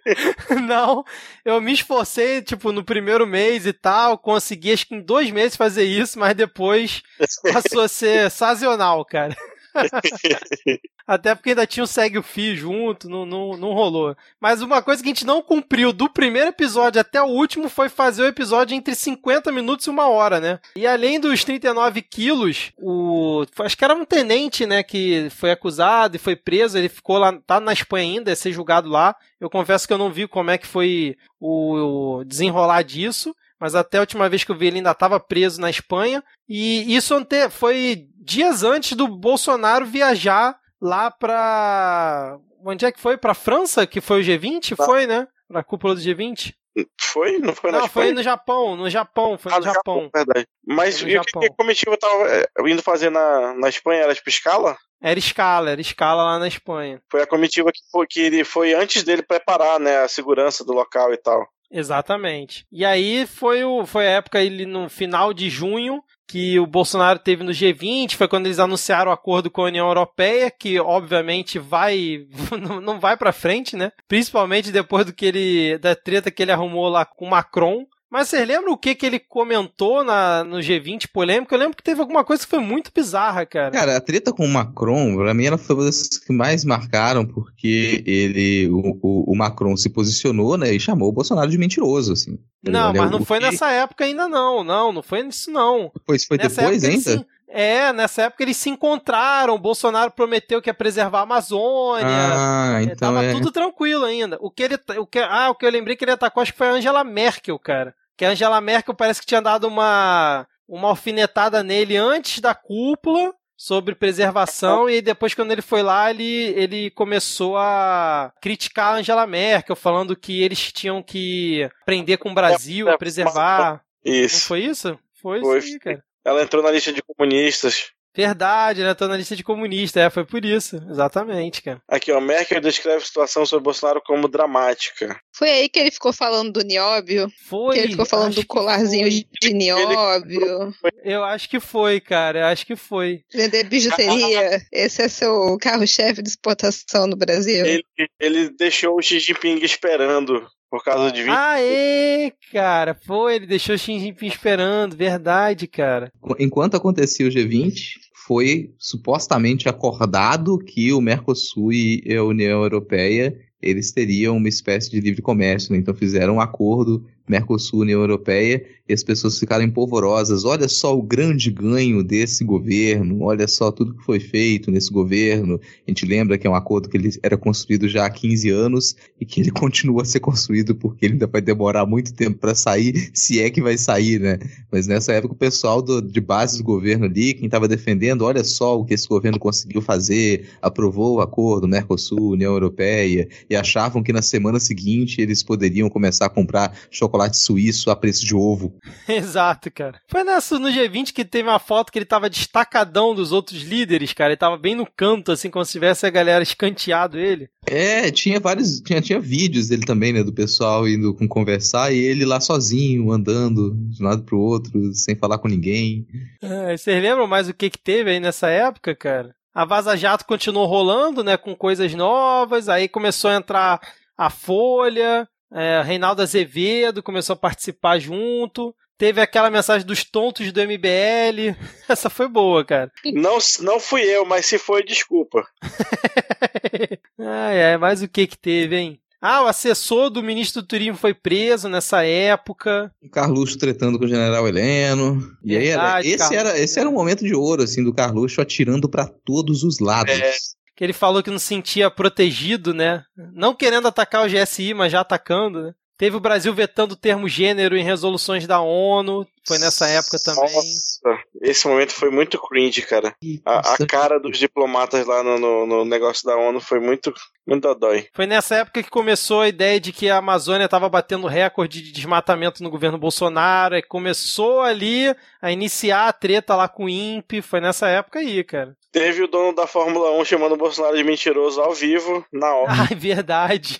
não. 0.66 1.04
Eu 1.44 1.60
me 1.60 1.74
esforcei, 1.74 2.40
tipo, 2.40 2.72
no 2.72 2.82
primeiro 2.82 3.26
mês 3.26 3.66
e 3.66 3.74
tal, 3.74 4.16
consegui 4.16 4.72
acho 4.72 4.88
que 4.88 4.94
em 4.94 5.02
dois 5.02 5.30
meses 5.30 5.54
fazer 5.54 5.84
isso, 5.84 6.18
mas 6.18 6.34
depois 6.34 7.02
passou 7.52 7.82
a 7.82 7.88
ser 7.88 8.30
sazonal, 8.30 9.04
cara. 9.04 9.36
Até 11.06 11.34
porque 11.34 11.50
ainda 11.50 11.66
tinha 11.66 11.84
o 11.84 11.86
Segue 11.86 12.18
o 12.18 12.22
Fio 12.22 12.56
junto, 12.56 13.08
não, 13.08 13.24
não, 13.24 13.56
não 13.56 13.72
rolou. 13.72 14.16
Mas 14.40 14.60
uma 14.60 14.82
coisa 14.82 15.02
que 15.02 15.08
a 15.08 15.14
gente 15.14 15.26
não 15.26 15.40
cumpriu 15.40 15.92
do 15.92 16.08
primeiro 16.08 16.48
episódio 16.48 17.00
até 17.00 17.22
o 17.22 17.26
último 17.26 17.68
foi 17.68 17.88
fazer 17.88 18.22
o 18.22 18.26
episódio 18.26 18.74
entre 18.74 18.94
50 18.94 19.52
minutos 19.52 19.86
e 19.86 19.90
uma 19.90 20.08
hora, 20.08 20.40
né? 20.40 20.58
E 20.74 20.86
além 20.86 21.20
dos 21.20 21.44
39 21.44 22.02
quilos, 22.02 22.72
o. 22.76 23.44
Acho 23.60 23.76
que 23.76 23.84
era 23.84 23.94
um 23.94 24.04
tenente, 24.04 24.66
né? 24.66 24.82
Que 24.82 25.28
foi 25.30 25.52
acusado 25.52 26.16
e 26.16 26.20
foi 26.20 26.34
preso. 26.34 26.76
Ele 26.76 26.88
ficou 26.88 27.18
lá, 27.18 27.32
tá 27.46 27.60
na 27.60 27.72
Espanha 27.72 28.18
ainda, 28.18 28.30
ia 28.30 28.36
ser 28.36 28.52
julgado 28.52 28.88
lá. 28.88 29.14
Eu 29.40 29.48
confesso 29.48 29.86
que 29.86 29.92
eu 29.92 29.98
não 29.98 30.10
vi 30.10 30.26
como 30.26 30.50
é 30.50 30.58
que 30.58 30.66
foi 30.66 31.16
o, 31.40 32.24
desenrolar 32.26 32.82
disso 32.82 33.34
mas 33.58 33.74
até 33.74 33.96
a 33.96 34.00
última 34.00 34.28
vez 34.28 34.44
que 34.44 34.50
eu 34.50 34.56
vi 34.56 34.66
ele 34.66 34.76
ainda 34.76 34.90
estava 34.90 35.18
preso 35.18 35.60
na 35.60 35.70
Espanha. 35.70 36.22
E 36.46 36.94
isso 36.94 37.14
foi 37.50 38.06
dias 38.26 38.62
antes 38.64 38.92
do 38.94 39.06
Bolsonaro 39.06 39.86
viajar 39.86 40.58
lá 40.80 41.10
para 41.10 42.38
onde 42.64 42.84
é 42.84 42.90
que 42.92 43.00
foi? 43.00 43.16
Para 43.16 43.34
França, 43.34 43.86
que 43.86 44.00
foi 44.00 44.20
o 44.20 44.24
G20, 44.24 44.74
Tá. 44.76 44.84
foi, 44.84 45.06
né? 45.06 45.26
Pra 45.48 45.62
cúpula 45.62 45.94
do 45.94 46.00
G20? 46.00 46.52
Foi? 47.00 47.38
Não 47.38 47.54
foi 47.54 47.70
na 47.70 47.78
Não, 47.78 47.88
foi 47.88 48.12
no 48.12 48.22
Japão, 48.22 48.76
no 48.76 48.90
Japão, 48.90 49.38
foi 49.38 49.50
Ah, 49.52 49.58
no 49.58 49.62
Japão. 49.62 50.10
verdade. 50.14 50.46
Mas 50.66 51.00
e 51.00 51.04
o 51.04 51.06
que, 51.06 51.12
Japão. 51.12 51.40
que 51.40 51.46
a 51.46 51.54
comitiva 51.54 51.96
tava 51.96 52.28
é, 52.28 52.46
indo 52.66 52.82
fazer 52.82 53.08
na, 53.10 53.54
na 53.54 53.68
Espanha? 53.68 54.02
Era 54.02 54.14
tipo 54.14 54.28
escala? 54.28 54.76
Era 55.00 55.18
escala, 55.18 55.70
era 55.70 55.80
escala 55.80 56.22
lá 56.24 56.38
na 56.38 56.48
Espanha. 56.48 57.00
Foi 57.10 57.22
a 57.22 57.26
comitiva 57.26 57.70
que 57.72 57.80
foi, 57.90 58.06
que 58.06 58.20
ele 58.20 58.44
foi 58.44 58.74
antes 58.74 59.02
dele 59.04 59.22
preparar, 59.22 59.78
né, 59.80 59.98
a 59.98 60.08
segurança 60.08 60.64
do 60.64 60.72
local 60.74 61.14
e 61.14 61.16
tal. 61.16 61.46
Exatamente. 61.70 62.66
E 62.70 62.84
aí 62.84 63.26
foi, 63.26 63.64
o, 63.64 63.86
foi 63.86 64.06
a 64.06 64.10
época 64.10 64.40
ele 64.42 64.66
no 64.66 64.88
final 64.88 65.32
de 65.32 65.48
junho 65.48 66.02
que 66.28 66.58
o 66.58 66.66
Bolsonaro 66.66 67.18
teve 67.18 67.44
no 67.44 67.52
G20, 67.52 68.14
foi 68.16 68.26
quando 68.28 68.46
eles 68.46 68.58
anunciaram 68.58 69.10
o 69.10 69.14
acordo 69.14 69.50
com 69.50 69.62
a 69.62 69.66
União 69.66 69.86
Europeia, 69.86 70.50
que 70.50 70.78
obviamente 70.80 71.58
vai 71.58 72.26
não- 72.82 72.98
vai 72.98 73.16
pra 73.16 73.32
frente, 73.32 73.76
né? 73.76 73.90
Principalmente 74.08 74.72
depois 74.72 75.06
do 75.06 75.12
que 75.12 75.26
ele 75.26 75.78
da 75.78 75.94
treta 75.94 76.30
que 76.30 76.42
ele 76.42 76.52
arrumou 76.52 76.88
lá 76.88 77.04
com 77.04 77.26
Macron. 77.28 77.84
Mas 78.10 78.28
vocês 78.28 78.46
lembram 78.46 78.72
o 78.72 78.78
que, 78.78 78.94
que 78.94 79.04
ele 79.04 79.18
comentou 79.18 80.04
na, 80.04 80.44
no 80.44 80.58
G20 80.58 81.08
polêmico? 81.12 81.52
Eu 81.52 81.58
lembro 81.58 81.76
que 81.76 81.82
teve 81.82 82.00
alguma 82.00 82.24
coisa 82.24 82.44
que 82.44 82.48
foi 82.48 82.60
muito 82.60 82.90
bizarra, 82.94 83.44
cara. 83.44 83.70
Cara, 83.72 83.96
a 83.96 84.00
treta 84.00 84.32
com 84.32 84.44
o 84.44 84.48
Macron, 84.48 85.16
pra 85.16 85.34
mim, 85.34 85.44
ela 85.46 85.58
foi 85.58 85.74
uma 85.74 85.84
das 85.84 86.06
que 86.06 86.32
mais 86.32 86.64
marcaram, 86.64 87.26
porque 87.26 88.04
ele, 88.06 88.68
o, 88.68 88.98
o- 89.02 89.32
o 89.32 89.36
Macron 89.36 89.76
se 89.76 89.90
posicionou, 89.90 90.56
né, 90.56 90.72
e 90.72 90.78
chamou 90.80 91.08
o 91.08 91.12
Bolsonaro 91.12 91.50
de 91.50 91.58
mentiroso, 91.58 92.12
assim. 92.12 92.38
não, 92.62 92.90
Olha, 92.90 93.02
mas 93.02 93.10
não 93.10 93.24
foi 93.24 93.38
que- 93.40 93.46
nessa 93.46 93.70
época 93.70 94.04
ainda 94.04 94.28
não. 94.28 94.62
Não, 94.62 94.92
não 94.92 95.02
foi 95.02 95.22
nisso 95.24 95.50
não. 95.50 95.90
Depois, 95.92 96.24
foi 96.24 96.36
Nessa 96.38 96.60
depois 96.62 96.84
época 96.84 96.98
ainda? 96.98 97.20
se- 97.22 97.26
É, 97.48 97.92
nessa 97.92 98.22
época 98.22 98.42
eles 98.42 98.56
se 98.56 98.68
encontraram. 98.68 99.54
O 99.54 99.58
Bolsonaro 99.58 100.10
prometeu 100.10 100.60
que 100.60 100.68
ia 100.68 100.74
preservar 100.74 101.20
a 101.20 101.22
Amazônia. 101.22 102.06
Ah, 102.08 102.80
É, 102.80 102.82
então 102.84 102.96
tava 102.96 103.24
é. 103.24 103.32
tudo 103.32 103.52
tranquilo 103.52 104.04
ainda. 104.04 104.36
O 104.40 104.50
que 104.50 104.62
ele, 104.64 104.78
o 104.98 105.06
que, 105.06 105.18
ah, 105.20 105.50
o 105.50 105.54
que 105.54 105.64
eu 105.64 105.70
lembrei 105.70 105.96
que 105.96 106.04
ele 106.04 106.12
atacou 106.12 106.42
acho 106.42 106.52
que 106.52 106.58
foi 106.58 106.68
a 106.68 106.72
Angela 106.72 107.04
Merkel, 107.04 107.58
cara. 107.58 107.94
Que 108.16 108.24
a 108.24 108.30
Angela 108.30 108.60
Merkel 108.60 108.94
parece 108.94 109.20
que 109.20 109.26
tinha 109.26 109.42
dado 109.42 109.66
uma 109.68 110.46
uma 110.68 110.88
alfinetada 110.88 111.62
nele 111.62 111.96
antes 111.96 112.40
da 112.40 112.52
cúpula 112.52 113.32
sobre 113.56 113.94
preservação 113.94 114.90
e 114.90 115.00
depois 115.00 115.32
quando 115.32 115.52
ele 115.52 115.62
foi 115.62 115.82
lá 115.82 116.10
ele, 116.10 116.24
ele 116.24 116.90
começou 116.90 117.56
a 117.56 118.32
criticar 118.42 118.94
a 118.94 118.96
Angela 118.98 119.26
Merkel 119.26 119.76
falando 119.76 120.16
que 120.16 120.42
eles 120.42 120.72
tinham 120.72 121.02
que 121.02 121.70
aprender 121.82 122.16
com 122.16 122.30
o 122.30 122.34
Brasil 122.34 122.88
É, 122.88 122.92
a 122.92 122.98
preservar. 122.98 123.80
Não 124.04 124.12
Isso. 124.12 124.48
foi 124.48 124.60
isso? 124.64 124.98
Foi, 125.22 125.40
Foi, 125.40 125.58
isso 125.58 125.72
aí, 125.74 125.78
cara. 125.78 126.04
Ela 126.26 126.42
entrou 126.42 126.60
na 126.60 126.72
lista 126.72 126.92
de 126.92 127.00
comunistas. 127.02 127.92
Verdade, 128.16 128.82
né? 128.82 128.94
Tô 128.94 129.06
na 129.06 129.16
lista 129.16 129.36
de 129.36 129.44
comunista. 129.44 130.00
É, 130.00 130.08
foi 130.08 130.24
por 130.24 130.42
isso. 130.42 130.76
Exatamente, 130.90 131.62
cara. 131.62 131.82
Aqui, 131.86 132.10
ó, 132.10 132.18
Merkel 132.18 132.60
descreve 132.62 133.02
a 133.02 133.06
situação 133.06 133.44
sobre 133.44 133.62
Bolsonaro 133.62 134.00
como 134.04 134.26
dramática. 134.26 135.20
Foi 135.36 135.50
aí 135.50 135.68
que 135.68 135.78
ele 135.78 135.90
ficou 135.90 136.14
falando 136.14 136.50
do 136.50 136.64
nióbio, 136.64 137.30
Foi. 137.46 137.74
que 137.74 137.80
ele 137.82 137.90
ficou 137.90 138.06
falando 138.06 138.28
acho 138.30 138.40
do 138.40 138.46
colarzinho 138.46 139.06
de 139.08 139.52
nióbio, 139.52 140.74
Eu 141.04 141.22
acho 141.22 141.48
que 141.48 141.60
foi, 141.60 142.00
cara. 142.00 142.40
Eu 142.40 142.46
acho 142.46 142.64
que 142.64 142.74
foi. 142.74 143.20
vender 143.32 143.64
bijuteria. 143.64 144.62
Esse 144.72 145.02
é 145.02 145.08
seu 145.08 145.58
carro-chefe 145.60 146.22
de 146.22 146.30
exportação 146.30 147.06
no 147.06 147.16
Brasil. 147.16 147.66
Ele, 147.66 147.84
ele 148.18 148.48
deixou 148.48 148.96
o 148.96 149.02
Xi 149.02 149.20
Jinping 149.20 149.58
esperando 149.62 150.48
por 150.70 150.82
causa 150.84 151.12
de 151.12 151.22
20 151.22 151.30
Aê, 151.30 152.32
cara. 152.52 152.94
Foi, 152.94 153.36
ele 153.36 153.46
deixou 153.46 153.74
o 153.74 153.78
Xi 153.78 153.98
Jinping 153.98 154.26
esperando. 154.26 154.96
Verdade, 154.96 155.66
cara. 155.66 156.12
Enquanto 156.38 156.76
acontecia 156.76 157.26
o 157.26 157.30
G20, 157.30 157.94
foi 158.26 158.74
supostamente 158.78 159.68
acordado 159.68 160.58
que 160.58 160.92
o 160.92 161.00
Mercosul 161.00 161.72
e 161.72 162.02
a 162.14 162.24
União 162.24 162.62
Europeia 162.62 163.36
eles 163.60 163.90
teriam 163.90 164.36
uma 164.36 164.48
espécie 164.48 164.90
de 164.90 165.00
livre 165.00 165.22
comércio, 165.22 165.72
né? 165.72 165.78
então 165.78 165.94
fizeram 165.94 166.36
um 166.36 166.40
acordo 166.40 167.04
Mercosul 167.28 167.80
União 167.80 168.00
Europeia 168.00 168.64
e 168.88 168.92
as 168.92 169.02
pessoas 169.02 169.38
ficaram 169.38 169.64
empolvorosas. 169.64 170.44
Olha 170.44 170.68
só 170.68 170.96
o 170.96 171.02
grande 171.02 171.50
ganho 171.50 172.02
desse 172.02 172.44
governo, 172.44 173.22
olha 173.22 173.48
só 173.48 173.72
tudo 173.72 173.94
que 173.94 174.04
foi 174.04 174.20
feito 174.20 174.70
nesse 174.70 174.92
governo. 174.92 175.60
A 175.86 175.90
gente 175.90 176.06
lembra 176.06 176.38
que 176.38 176.46
é 176.46 176.50
um 176.50 176.54
acordo 176.54 176.88
que 176.88 176.96
ele 176.96 177.10
era 177.22 177.36
construído 177.36 177.88
já 177.88 178.06
há 178.06 178.10
15 178.10 178.48
anos 178.50 178.94
e 179.20 179.26
que 179.26 179.40
ele 179.40 179.50
continua 179.52 180.02
a 180.02 180.04
ser 180.04 180.20
construído 180.20 180.74
porque 180.74 181.04
ele 181.04 181.14
ainda 181.14 181.26
vai 181.26 181.40
demorar 181.40 181.84
muito 181.84 182.14
tempo 182.14 182.38
para 182.38 182.54
sair, 182.54 183.10
se 183.12 183.40
é 183.40 183.50
que 183.50 183.60
vai 183.60 183.76
sair, 183.76 184.20
né? 184.20 184.38
Mas 184.70 184.86
nessa 184.86 185.12
época 185.12 185.34
o 185.34 185.36
pessoal 185.36 185.82
do- 185.82 186.00
de 186.00 186.20
base 186.20 186.58
do 186.58 186.64
governo 186.64 187.06
ali, 187.06 187.34
quem 187.34 187.46
estava 187.46 187.66
defendendo, 187.66 188.22
olha 188.22 188.44
só 188.44 188.78
o 188.78 188.84
que 188.84 188.94
esse 188.94 189.08
governo 189.08 189.38
conseguiu 189.38 189.82
fazer, 189.82 190.48
aprovou 190.62 191.16
o 191.16 191.20
acordo 191.20 191.66
Mercosul, 191.66 192.30
União 192.32 192.52
Europeia, 192.52 193.28
e 193.50 193.56
achavam 193.56 194.02
que 194.02 194.12
na 194.12 194.22
semana 194.22 194.60
seguinte 194.60 195.20
eles 195.20 195.42
poderiam 195.42 195.88
começar 195.90 196.26
a 196.26 196.30
comprar 196.30 196.76
chocolate 196.90 197.15
suíço 197.36 197.90
a 197.90 197.96
preço 197.96 198.24
de 198.24 198.34
ovo. 198.34 198.76
Exato, 199.08 199.70
cara. 199.70 200.00
Foi 200.08 200.24
nessa, 200.24 200.58
no 200.58 200.68
G20 200.68 201.12
que 201.12 201.24
teve 201.24 201.48
uma 201.48 201.58
foto 201.58 201.90
que 201.90 201.98
ele 201.98 202.04
tava 202.04 202.30
destacadão 202.30 203.14
dos 203.14 203.32
outros 203.32 203.62
líderes, 203.62 204.12
cara. 204.12 204.30
Ele 204.30 204.36
tava 204.36 204.56
bem 204.56 204.74
no 204.74 204.86
canto, 204.86 205.32
assim, 205.32 205.50
como 205.50 205.64
se 205.64 205.72
tivesse 205.72 206.06
a 206.06 206.10
galera 206.10 206.42
escanteado 206.42 207.18
ele. 207.18 207.48
É, 207.66 208.10
tinha 208.10 208.38
vários, 208.38 208.80
tinha, 208.80 209.00
tinha 209.00 209.18
vídeos 209.18 209.68
dele 209.68 209.84
também, 209.84 210.12
né, 210.12 210.22
do 210.22 210.32
pessoal 210.32 210.88
indo 210.88 211.14
com 211.14 211.26
conversar 211.26 211.92
e 211.92 211.98
ele 211.98 212.24
lá 212.24 212.40
sozinho, 212.40 213.10
andando 213.10 213.74
de 213.74 214.02
um 214.02 214.06
lado 214.06 214.22
pro 214.22 214.38
outro, 214.38 214.92
sem 214.94 215.16
falar 215.16 215.38
com 215.38 215.48
ninguém. 215.48 216.06
Ah, 216.42 216.76
vocês 216.76 217.02
lembram 217.02 217.26
mais 217.26 217.48
o 217.48 217.54
que 217.54 217.70
que 217.70 217.78
teve 217.78 218.10
aí 218.10 218.20
nessa 218.20 218.48
época, 218.48 218.94
cara? 218.94 219.34
A 219.54 219.64
Vaza 219.64 219.96
Jato 219.96 220.26
continuou 220.26 220.66
rolando, 220.66 221.24
né, 221.24 221.36
com 221.36 221.56
coisas 221.56 221.94
novas, 221.94 222.68
aí 222.68 222.88
começou 222.88 223.30
a 223.30 223.36
entrar 223.36 223.80
a 224.16 224.30
Folha, 224.30 225.26
é, 225.52 225.82
Reinaldo 225.82 226.22
Azevedo 226.22 227.02
começou 227.02 227.34
a 227.34 227.38
participar 227.38 227.98
junto, 227.98 228.74
teve 228.98 229.20
aquela 229.20 229.50
mensagem 229.50 229.86
dos 229.86 230.04
tontos 230.04 230.50
do 230.52 230.60
MBL, 230.60 231.56
essa 231.88 232.10
foi 232.10 232.28
boa, 232.28 232.64
cara. 232.64 232.90
Não, 233.12 233.38
não 233.60 233.78
fui 233.80 234.02
eu, 234.02 234.24
mas 234.24 234.46
se 234.46 234.58
foi, 234.58 234.82
desculpa. 234.84 235.46
Ai, 237.18 237.62
ai, 237.62 237.76
mas 237.78 238.02
o 238.02 238.08
que 238.08 238.26
que 238.26 238.36
teve, 238.36 238.76
hein? 238.76 239.00
Ah, 239.20 239.42
o 239.42 239.46
assessor 239.46 240.10
do 240.10 240.22
ministro 240.22 240.60
do 240.60 240.68
Turismo 240.68 240.96
foi 240.96 241.14
preso 241.14 241.68
nessa 241.68 242.04
época. 242.04 242.92
O 243.02 243.08
Carluxo 243.08 243.58
tretando 243.58 243.98
com 243.98 244.04
o 244.04 244.08
general 244.08 244.46
Heleno. 244.46 245.18
E 245.42 245.56
aí 245.56 245.68
era, 245.68 245.82
Verdade, 245.82 246.08
esse, 246.08 246.18
Carluxo. 246.18 246.38
era, 246.38 246.58
esse 246.58 246.78
era 246.78 246.88
um 246.88 246.92
momento 246.92 247.24
de 247.24 247.34
ouro, 247.34 247.62
assim, 247.62 247.82
do 247.82 247.94
Carluxo 247.94 248.40
atirando 248.40 248.88
pra 248.88 249.08
todos 249.24 249.64
os 249.64 249.80
lados. 249.80 250.12
É. 250.12 250.32
Que 250.76 250.84
ele 250.84 250.92
falou 250.92 251.22
que 251.22 251.30
não 251.30 251.38
se 251.38 251.46
sentia 251.46 251.90
protegido, 251.90 252.74
né? 252.74 253.02
Não 253.16 253.54
querendo 253.54 253.88
atacar 253.88 254.24
o 254.24 254.28
GSI, 254.28 254.74
mas 254.74 254.92
já 254.92 255.00
atacando, 255.00 255.62
né? 255.62 255.74
Teve 255.96 256.16
o 256.16 256.20
Brasil 256.20 256.52
vetando 256.52 256.92
o 256.92 256.96
termo 256.96 257.28
gênero 257.28 257.76
em 257.76 257.82
resoluções 257.82 258.46
da 258.46 258.60
ONU. 258.60 259.26
Foi 259.46 259.58
nessa 259.58 259.86
época 259.86 260.18
também. 260.24 260.42
Nossa, 260.42 261.20
esse 261.40 261.68
momento 261.68 261.92
foi 261.92 262.10
muito 262.10 262.38
cringe, 262.38 262.82
cara. 262.82 263.14
A, 263.44 263.74
a 263.74 263.86
cara 263.86 264.18
dos 264.18 264.38
diplomatas 264.38 265.06
lá 265.06 265.22
no, 265.22 265.38
no, 265.38 265.66
no 265.66 265.84
negócio 265.84 266.24
da 266.24 266.36
ONU 266.36 266.60
foi 266.60 266.80
muito, 266.80 267.14
muito 267.46 267.62
dodói. 267.62 268.08
Foi 268.12 268.26
nessa 268.26 268.56
época 268.56 268.82
que 268.82 268.90
começou 268.90 269.42
a 269.42 269.48
ideia 269.48 269.78
de 269.78 269.92
que 269.92 270.10
a 270.10 270.16
Amazônia 270.16 270.64
estava 270.64 270.88
batendo 270.88 271.26
recorde 271.26 271.80
de 271.80 271.92
desmatamento 271.92 272.62
no 272.62 272.70
governo 272.70 272.98
Bolsonaro. 272.98 273.76
E 273.76 273.82
começou 273.82 274.62
ali 274.62 275.14
a 275.40 275.52
iniciar 275.52 276.08
a 276.08 276.12
treta 276.12 276.56
lá 276.56 276.68
com 276.68 276.84
o 276.84 276.88
INPE. 276.88 277.42
Foi 277.42 277.60
nessa 277.60 277.88
época 277.88 278.18
aí, 278.18 278.42
cara. 278.42 278.76
Teve 278.96 279.22
o 279.22 279.28
dono 279.28 279.54
da 279.54 279.66
Fórmula 279.66 280.10
1 280.12 280.24
chamando 280.24 280.52
o 280.52 280.56
Bolsonaro 280.56 280.96
de 280.96 281.04
mentiroso 281.04 281.60
ao 281.60 281.74
vivo, 281.74 282.24
na 282.32 282.48
hora. 282.56 282.72
Ai, 282.88 282.96
verdade. 282.96 283.78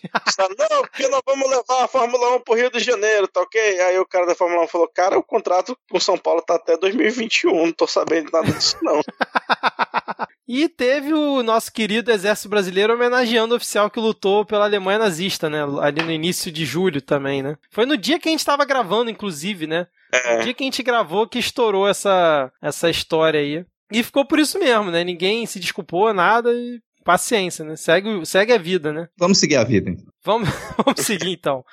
Não, 0.58 0.82
porque 0.82 1.08
nós 1.08 1.22
vamos 1.26 1.48
levar 1.48 1.84
a 1.84 1.88
Fórmula 1.88 2.36
1 2.36 2.40
pro 2.40 2.54
Rio 2.54 2.70
de 2.70 2.80
Janeiro, 2.80 3.26
tá 3.26 3.40
ok? 3.40 3.80
Aí 3.80 3.98
o 3.98 4.04
cara 4.04 4.26
da 4.26 4.34
Fórmula 4.34 4.64
1 4.64 4.68
falou, 4.68 4.90
cara, 4.94 5.18
o 5.18 5.22
contrato 5.56 5.78
com 5.90 6.00
São 6.00 6.18
Paulo 6.18 6.42
tá 6.42 6.56
até 6.56 6.76
2021, 6.76 7.66
não 7.66 7.72
tô 7.72 7.86
sabendo 7.86 8.30
nada 8.32 8.50
disso 8.52 8.76
não. 8.82 9.00
E 10.48 10.68
teve 10.68 11.12
o 11.12 11.42
nosso 11.42 11.72
querido 11.72 12.12
Exército 12.12 12.48
Brasileiro 12.48 12.94
homenageando 12.94 13.52
o 13.52 13.56
oficial 13.56 13.90
que 13.90 13.98
lutou 13.98 14.44
pela 14.46 14.64
Alemanha 14.64 15.00
nazista, 15.00 15.50
né? 15.50 15.58
Ali 15.82 16.00
no 16.04 16.12
início 16.12 16.52
de 16.52 16.64
julho 16.64 17.02
também, 17.02 17.42
né? 17.42 17.56
Foi 17.68 17.84
no 17.84 17.96
dia 17.96 18.16
que 18.20 18.28
a 18.28 18.30
gente 18.30 18.44
tava 18.44 18.64
gravando, 18.64 19.10
inclusive, 19.10 19.66
né? 19.66 19.88
No 20.12 20.18
É, 20.18 20.38
dia 20.44 20.54
que 20.54 20.62
a 20.62 20.66
gente 20.66 20.84
gravou 20.84 21.26
que 21.26 21.40
estourou 21.40 21.88
essa, 21.88 22.48
essa 22.62 22.88
história 22.88 23.40
aí. 23.40 23.64
E 23.90 24.04
ficou 24.04 24.24
por 24.24 24.38
isso 24.38 24.56
mesmo, 24.56 24.88
né? 24.88 25.02
Ninguém 25.02 25.44
se 25.46 25.58
desculpou, 25.58 26.14
nada 26.14 26.52
e 26.52 26.78
paciência, 27.04 27.64
né? 27.64 27.74
Segue, 27.74 28.24
segue 28.24 28.52
a 28.52 28.58
vida, 28.58 28.92
né? 28.92 29.08
Vamos 29.18 29.38
seguir 29.38 29.56
a 29.56 29.64
vida. 29.64 29.90
então. 29.90 30.06
Vamos, 30.24 30.48
vamos 30.86 31.00
seguir 31.00 31.32
então. 31.32 31.64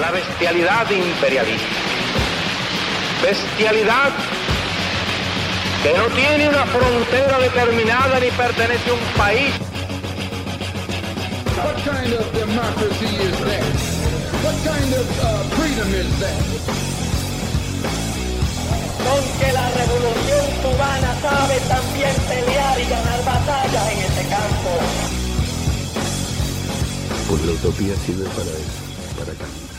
La 0.00 0.10
bestialidad 0.12 0.90
imperialista. 0.90 1.66
Bestialidad 3.22 4.12
que 5.82 5.92
no 5.94 6.04
tiene 6.14 6.48
una 6.48 6.66
frontera 6.66 7.38
determinada 7.38 8.20
ni 8.20 8.30
pertenece 8.30 8.90
a 8.90 8.92
un 8.92 9.00
país. 9.16 9.52
What 11.56 11.76
kind 11.82 12.12
of 12.14 12.32
democracy 12.32 13.06
is 13.06 13.38
that? 13.42 13.98
What 14.44 14.54
kind 14.62 14.94
of 14.94 15.06
uh, 15.18 15.42
freedom 15.56 15.88
is 15.94 16.10
that? 16.20 16.42
Con 19.02 19.24
que 19.40 19.52
la 19.52 19.70
revolución 19.70 20.46
cubana 20.62 21.14
sabe 21.20 21.58
también 21.68 22.14
pelear 22.28 22.80
y 22.80 22.84
ganar 22.88 23.24
batallas 23.24 23.92
en 23.92 23.98
este 23.98 24.22
campo. 24.28 24.70
Pues 27.28 27.42
la 27.44 27.52
utopía 27.52 27.94
sirve 28.06 28.24
para 28.30 28.50
eso, 28.50 29.18
para 29.18 29.32
caminar. 29.32 29.77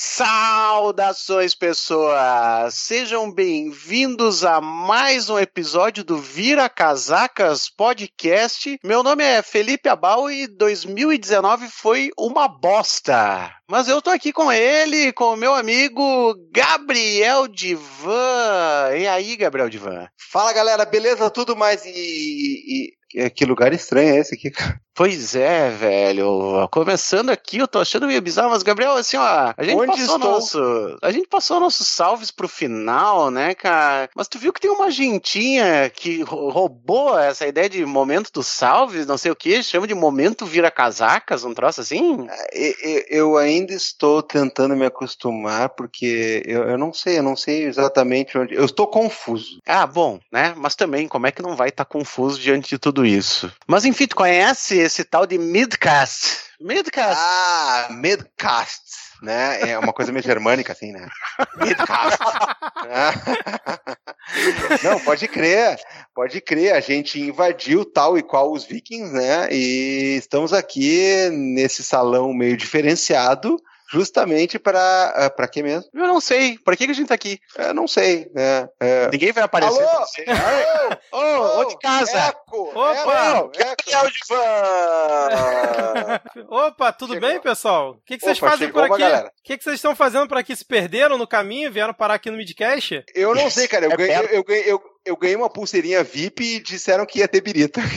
Saudações, 0.00 1.56
pessoas! 1.56 2.72
Sejam 2.72 3.28
bem-vindos 3.32 4.44
a 4.44 4.60
mais 4.60 5.28
um 5.28 5.36
episódio 5.36 6.04
do 6.04 6.16
Vira 6.16 6.68
Casacas 6.68 7.68
Podcast. 7.68 8.78
Meu 8.84 9.02
nome 9.02 9.24
é 9.24 9.42
Felipe 9.42 9.88
Abal 9.88 10.30
e 10.30 10.46
2019 10.46 11.66
foi 11.66 12.10
uma 12.16 12.46
bosta. 12.46 13.52
Mas 13.68 13.88
eu 13.88 14.00
tô 14.00 14.10
aqui 14.10 14.32
com 14.32 14.52
ele, 14.52 15.12
com 15.12 15.34
o 15.34 15.36
meu 15.36 15.52
amigo 15.52 16.32
Gabriel 16.52 17.48
Divan. 17.48 18.96
E 18.96 19.04
aí, 19.08 19.34
Gabriel 19.34 19.68
Divan? 19.68 20.06
Fala 20.30 20.52
galera, 20.52 20.84
beleza? 20.84 21.28
Tudo 21.28 21.56
mais 21.56 21.84
e. 21.84 22.94
e- 23.12 23.30
que 23.30 23.44
lugar 23.44 23.72
estranho 23.72 24.14
é 24.14 24.18
esse 24.18 24.36
aqui, 24.36 24.52
cara? 24.52 24.80
Pois 24.98 25.36
é, 25.36 25.70
velho. 25.70 26.68
Começando 26.72 27.30
aqui, 27.30 27.58
eu 27.58 27.68
tô 27.68 27.78
achando 27.78 28.08
meio 28.08 28.20
bizarro, 28.20 28.50
mas 28.50 28.64
Gabriel, 28.64 28.94
assim, 28.96 29.16
ó, 29.16 29.54
a 29.56 29.62
gente 29.62 29.76
Onde 29.76 29.86
passou 29.86 30.02
estou? 30.16 30.18
nosso, 30.18 30.98
a 31.00 31.12
gente 31.12 31.28
passou 31.28 31.60
nossos 31.60 31.86
salves 31.86 32.32
pro 32.32 32.48
final, 32.48 33.30
né, 33.30 33.54
cara? 33.54 34.10
Mas 34.12 34.26
tu 34.26 34.40
viu 34.40 34.52
que 34.52 34.60
tem 34.60 34.68
uma 34.72 34.90
gentinha 34.90 35.88
que 35.88 36.22
rou- 36.22 36.50
roubou 36.50 37.16
essa 37.16 37.46
ideia 37.46 37.68
de 37.70 37.86
momento 37.86 38.32
dos 38.32 38.48
salves, 38.48 39.06
não 39.06 39.16
sei 39.16 39.30
o 39.30 39.36
que, 39.36 39.62
chama 39.62 39.86
de 39.86 39.94
momento 39.94 40.44
vira 40.44 40.68
casacas, 40.68 41.44
um 41.44 41.54
troço 41.54 41.80
assim? 41.80 42.26
E- 42.52 43.06
Eu 43.08 43.36
ainda 43.36 43.72
estou 43.72 44.20
tentando 44.20 44.74
me 44.74 44.84
acostumar, 44.86 45.68
porque 45.68 46.42
eu, 46.44 46.64
eu 46.70 46.76
não 46.76 46.92
sei, 46.92 47.20
eu 47.20 47.22
não 47.22 47.36
sei 47.36 47.66
exatamente 47.66 48.36
onde. 48.36 48.52
Eu 48.52 48.64
estou 48.64 48.88
confuso. 48.88 49.60
Ah, 49.64 49.86
bom, 49.86 50.18
né? 50.32 50.54
Mas 50.56 50.74
também, 50.74 51.06
como 51.06 51.28
é 51.28 51.30
que 51.30 51.40
não 51.40 51.54
vai 51.54 51.68
estar 51.68 51.84
confuso 51.84 52.40
diante 52.40 52.70
de 52.70 52.78
tudo 52.78 53.06
isso? 53.06 53.48
Mas 53.64 53.84
enfim, 53.84 54.08
tu 54.08 54.16
conhece 54.16 54.87
esse 54.88 55.04
tal 55.04 55.26
de 55.26 55.38
Midcast? 55.38 56.48
Midcast. 56.60 57.22
Ah, 57.22 57.86
Midcast, 57.90 58.82
né? 59.22 59.70
É 59.70 59.78
uma 59.78 59.92
coisa 59.92 60.10
meio 60.10 60.24
germânica, 60.24 60.72
assim, 60.72 60.90
né? 60.92 61.06
Midcast. 61.58 62.18
Não, 64.82 64.98
pode 65.00 65.28
crer, 65.28 65.78
pode 66.14 66.40
crer. 66.40 66.74
A 66.74 66.80
gente 66.80 67.20
invadiu 67.20 67.84
tal 67.84 68.18
e 68.18 68.22
qual 68.22 68.50
os 68.50 68.64
vikings, 68.64 69.12
né? 69.12 69.48
E 69.52 70.16
estamos 70.16 70.52
aqui 70.52 71.28
nesse 71.30 71.84
salão 71.84 72.32
meio 72.32 72.56
diferenciado, 72.56 73.56
justamente 73.90 74.58
para 74.58 75.30
para 75.36 75.48
quê 75.48 75.62
mesmo? 75.62 75.88
Eu 75.94 76.06
não 76.06 76.20
sei. 76.20 76.58
Por 76.58 76.76
que, 76.76 76.86
que 76.86 76.92
a 76.92 76.94
gente 76.94 77.08
tá 77.08 77.14
aqui? 77.14 77.38
Eu 77.56 77.74
não 77.74 77.88
sei, 77.88 78.30
né? 78.34 78.68
É... 78.80 79.08
Ninguém 79.10 79.32
vai 79.32 79.44
aparecer. 79.44 79.82
Alô? 79.82 79.88
pra 79.88 80.06
você. 80.06 80.24
Ô, 81.12 81.60
ô, 81.60 81.64
de 81.64 81.78
casa. 81.78 82.18
Eco, 82.18 82.70
Opa! 82.70 83.50
eco. 83.58 83.82
Opa, 86.48 86.92
tudo 86.92 87.14
Chegou. 87.14 87.28
bem, 87.28 87.40
pessoal? 87.40 87.90
O 87.92 88.00
que, 88.04 88.16
que 88.18 88.24
vocês 88.24 88.38
Opa, 88.38 88.50
fazem 88.50 88.70
por 88.70 88.84
aqui? 88.84 89.02
O 89.02 89.30
que, 89.44 89.58
que 89.58 89.64
vocês 89.64 89.76
estão 89.76 89.94
fazendo 89.96 90.28
por 90.28 90.36
aqui? 90.38 90.54
Se 90.54 90.64
perderam 90.64 91.18
no 91.18 91.26
caminho? 91.26 91.70
Vieram 91.72 91.94
parar 91.94 92.14
aqui 92.14 92.30
no 92.30 92.36
Midcast? 92.36 93.04
Eu 93.14 93.34
não 93.34 93.50
sei, 93.50 93.66
cara. 93.68 93.86
Eu, 93.86 93.92
É 93.92 93.96
ganhei, 93.96 94.28
eu, 94.32 94.44
ganhei, 94.44 94.64
eu, 94.70 94.80
eu 95.08 95.16
ganhei 95.16 95.36
uma 95.36 95.48
pulseirinha 95.48 96.04
VIP 96.04 96.56
e 96.56 96.60
disseram 96.60 97.06
que 97.06 97.20
ia 97.20 97.28
ter 97.28 97.40
birita. 97.40 97.80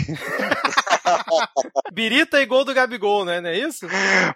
Birita 1.91 2.41
e 2.41 2.45
gol 2.45 2.63
do 2.63 2.73
Gabigol, 2.73 3.25
né? 3.25 3.41
Não 3.41 3.49
é 3.49 3.57
isso? 3.57 3.85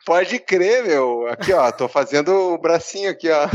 Pode 0.05 0.39
crer, 0.39 0.83
meu. 0.83 1.25
Aqui, 1.27 1.53
ó. 1.53 1.71
Tô 1.71 1.87
fazendo 1.87 2.29
o 2.53 2.57
bracinho 2.57 3.09
aqui, 3.09 3.29
ó. 3.29 3.47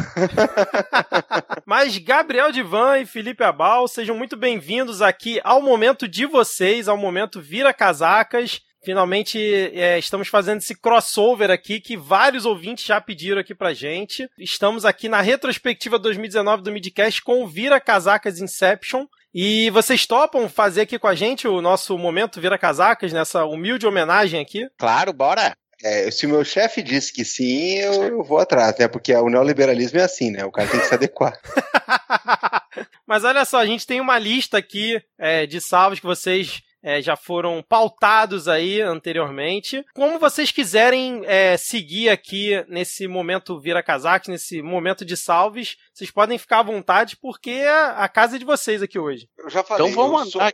Mas 1.66 1.98
Gabriel 1.98 2.50
Divan 2.50 2.98
e 2.98 3.06
Felipe 3.06 3.44
Abal, 3.44 3.86
sejam 3.88 4.16
muito 4.16 4.36
bem-vindos 4.36 5.02
aqui 5.02 5.38
ao 5.44 5.60
momento 5.60 6.08
de 6.08 6.24
vocês, 6.24 6.88
ao 6.88 6.96
momento 6.96 7.42
Vira 7.42 7.74
Casacas. 7.74 8.62
Finalmente 8.82 9.38
é, 9.74 9.98
estamos 9.98 10.28
fazendo 10.28 10.58
esse 10.58 10.74
crossover 10.74 11.50
aqui 11.50 11.80
que 11.80 11.96
vários 11.96 12.44
ouvintes 12.44 12.84
já 12.84 13.00
pediram 13.00 13.40
aqui 13.40 13.54
pra 13.54 13.74
gente. 13.74 14.28
Estamos 14.38 14.84
aqui 14.84 15.08
na 15.08 15.20
retrospectiva 15.20 15.98
2019 15.98 16.62
do 16.62 16.72
Midcast 16.72 17.22
com 17.22 17.42
o 17.42 17.46
Vira 17.46 17.80
Casacas 17.80 18.40
Inception. 18.40 19.06
E 19.32 19.70
vocês 19.70 20.06
topam 20.06 20.48
fazer 20.48 20.82
aqui 20.82 20.98
com 20.98 21.06
a 21.06 21.14
gente 21.14 21.46
o 21.46 21.60
nosso 21.60 21.96
momento 21.96 22.40
Vira 22.40 22.58
Casacas, 22.58 23.12
nessa 23.12 23.44
humilde 23.44 23.86
homenagem 23.86 24.40
aqui? 24.40 24.68
Claro, 24.76 25.12
bora. 25.12 25.52
É, 25.82 26.10
se 26.10 26.26
o 26.26 26.28
meu 26.28 26.44
chefe 26.44 26.82
disse 26.82 27.12
que 27.12 27.24
sim, 27.24 27.76
eu, 27.76 28.02
eu 28.02 28.22
vou 28.24 28.38
atrás, 28.38 28.76
né? 28.78 28.88
Porque 28.88 29.14
o 29.14 29.30
neoliberalismo 29.30 29.98
é 29.98 30.02
assim, 30.02 30.30
né? 30.30 30.44
O 30.44 30.50
cara 30.50 30.68
tem 30.68 30.80
que 30.80 30.86
se 30.86 30.94
adequar. 30.94 31.38
Mas 33.06 33.24
olha 33.24 33.44
só, 33.44 33.58
a 33.58 33.66
gente 33.66 33.86
tem 33.86 34.00
uma 34.00 34.18
lista 34.18 34.58
aqui 34.58 35.02
é, 35.18 35.46
de 35.46 35.60
salvos 35.60 36.00
que 36.00 36.06
vocês 36.06 36.62
é, 36.82 37.00
já 37.02 37.16
foram 37.16 37.62
pautados 37.62 38.48
aí 38.48 38.80
anteriormente. 38.80 39.84
Como 39.94 40.18
vocês 40.18 40.50
quiserem 40.50 41.22
é, 41.26 41.56
seguir 41.56 42.08
aqui 42.08 42.64
nesse 42.68 43.06
momento 43.06 43.60
Vira 43.60 43.82
Casacos, 43.82 44.28
nesse 44.28 44.62
momento 44.62 45.04
de 45.04 45.16
salves, 45.16 45.76
vocês 45.92 46.10
podem 46.10 46.38
ficar 46.38 46.60
à 46.60 46.62
vontade, 46.62 47.16
porque 47.20 47.50
a, 47.66 48.04
a 48.04 48.08
casa 48.08 48.36
é 48.36 48.38
de 48.38 48.44
vocês 48.44 48.82
aqui 48.82 48.98
hoje. 48.98 49.28
Eu 49.38 49.50
já 49.50 49.62
falei. 49.62 49.86
Então 49.86 49.94
vamos 50.02 50.32
mandar. 50.34 50.52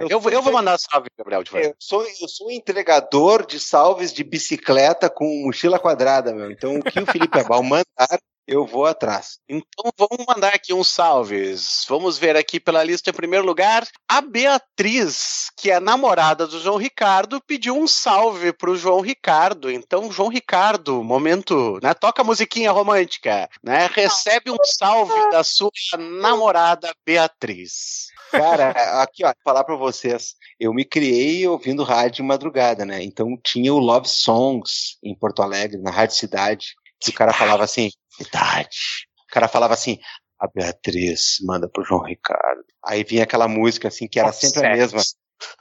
eu 0.00 0.08
Eu, 0.08 0.20
vou- 0.20 0.32
eu 0.32 0.40
vou 0.42 0.52
mandar 0.52 0.78
salve, 0.78 1.08
Gabriel. 1.18 1.42
De 1.42 1.54
Eu 1.54 1.74
sou, 1.78 2.02
eu 2.02 2.28
sou 2.28 2.50
entregador 2.50 3.44
de 3.46 3.60
salves 3.60 4.12
de 4.12 4.24
bicicleta 4.24 5.10
com 5.10 5.26
mochila 5.44 5.78
quadrada, 5.78 6.32
meu. 6.34 6.50
Então, 6.50 6.76
o 6.76 6.82
que 6.82 6.98
o 7.00 7.06
Felipe 7.06 7.38
Abal 7.38 7.62
mandar, 7.62 8.18
eu 8.46 8.64
vou 8.64 8.86
atrás. 8.86 9.38
Então 9.48 9.90
vamos 9.98 10.24
mandar 10.26 10.54
aqui 10.54 10.72
uns 10.72 10.88
salves. 10.88 11.84
Vamos 11.88 12.16
ver 12.16 12.36
aqui 12.36 12.60
pela 12.60 12.84
lista 12.84 13.10
em 13.10 13.14
primeiro 13.14 13.44
lugar. 13.44 13.86
A 14.08 14.20
Beatriz, 14.20 15.50
que 15.56 15.70
é 15.70 15.80
namorada 15.80 16.46
do 16.46 16.60
João 16.60 16.76
Ricardo, 16.76 17.40
pediu 17.46 17.76
um 17.76 17.86
salve 17.86 18.52
pro 18.52 18.76
João 18.76 19.00
Ricardo. 19.00 19.70
Então, 19.70 20.12
João 20.12 20.28
Ricardo, 20.28 21.02
momento, 21.02 21.78
né? 21.82 21.92
Toca 21.94 22.22
a 22.22 22.24
musiquinha 22.24 22.70
romântica, 22.70 23.48
né? 23.62 23.90
Recebe 23.92 24.50
um 24.50 24.58
salve 24.64 25.30
da 25.30 25.42
sua 25.42 25.70
namorada 25.98 26.94
Beatriz. 27.04 28.08
Cara, 28.30 28.70
aqui, 29.02 29.24
ó, 29.24 29.32
falar 29.44 29.64
pra 29.64 29.76
vocês. 29.76 30.34
Eu 30.58 30.72
me 30.72 30.84
criei 30.84 31.46
ouvindo 31.46 31.82
rádio 31.82 32.16
de 32.16 32.22
madrugada, 32.22 32.84
né? 32.84 33.02
Então 33.02 33.38
tinha 33.42 33.72
o 33.72 33.78
Love 33.78 34.08
Songs 34.08 34.98
em 35.02 35.14
Porto 35.14 35.42
Alegre, 35.42 35.80
na 35.80 35.90
Rádio 35.90 36.16
Cidade, 36.16 36.74
que 37.00 37.10
o 37.10 37.14
cara 37.14 37.32
falava 37.32 37.64
assim, 37.64 37.90
cidade. 38.10 39.06
O 39.28 39.32
cara 39.32 39.48
falava 39.48 39.74
assim, 39.74 39.98
a 40.40 40.48
Beatriz 40.48 41.36
manda 41.42 41.68
pro 41.68 41.84
João 41.84 42.02
Ricardo. 42.02 42.64
Aí 42.84 43.04
vinha 43.04 43.24
aquela 43.24 43.48
música 43.48 43.88
assim, 43.88 44.06
que 44.06 44.20
era 44.20 44.32
sempre 44.32 44.66
a 44.66 44.76
mesma. 44.76 45.02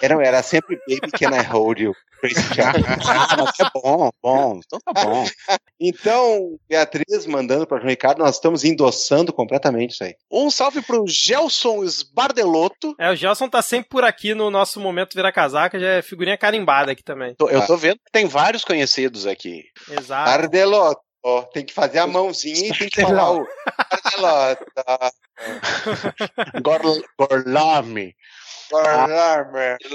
Era, 0.01 0.25
era 0.25 0.41
sempre 0.41 0.77
Baby 0.87 1.11
Can 1.11 1.35
I 1.35 1.43
Hold 1.43 1.79
You? 1.79 1.93
Tracy 2.21 2.55
Chapman. 2.55 2.95
Ah, 3.07 3.37
mas 3.37 3.59
é 3.59 3.69
bom, 3.73 4.09
bom. 4.21 4.59
Então 4.65 4.79
tá 4.79 5.03
bom. 5.03 5.25
Então, 5.79 6.57
Beatriz 6.67 7.25
mandando 7.25 7.67
para 7.67 7.77
João 7.77 7.89
Ricardo, 7.89 8.19
nós 8.19 8.35
estamos 8.35 8.63
endossando 8.63 9.33
completamente 9.33 9.91
isso 9.91 10.03
aí. 10.03 10.15
Um 10.31 10.49
salve 10.49 10.81
pro 10.81 11.05
Gelson 11.07 11.83
Sbardelotto. 11.83 12.95
É, 12.99 13.11
o 13.11 13.15
Gelson 13.15 13.49
tá 13.49 13.61
sempre 13.61 13.89
por 13.89 14.03
aqui 14.03 14.33
no 14.33 14.49
nosso 14.49 14.79
momento 14.79 15.13
Vira 15.13 15.31
Casaca, 15.31 15.79
já 15.79 15.87
é 15.87 16.01
figurinha 16.01 16.37
carimbada 16.37 16.91
aqui 16.91 17.03
também. 17.03 17.35
Eu 17.39 17.65
tô 17.65 17.77
vendo 17.77 17.97
que 17.97 18.11
tem 18.11 18.25
vários 18.25 18.63
conhecidos 18.63 19.27
aqui. 19.27 19.63
Exato. 19.89 20.29
Bardelotto. 20.29 21.04
Ó, 21.25 21.41
tem 21.43 21.65
que 21.65 21.73
fazer 21.73 21.99
a 21.99 22.07
mãozinha 22.07 22.69
e 22.69 22.77
tem 22.77 22.89
que 22.89 23.01
falar 23.01 23.31
o 23.31 23.45
Bardelotto. 23.91 24.65
Gor- 26.63 27.03
Gorlame. 27.19 28.15
Bardelotto. 28.71 29.89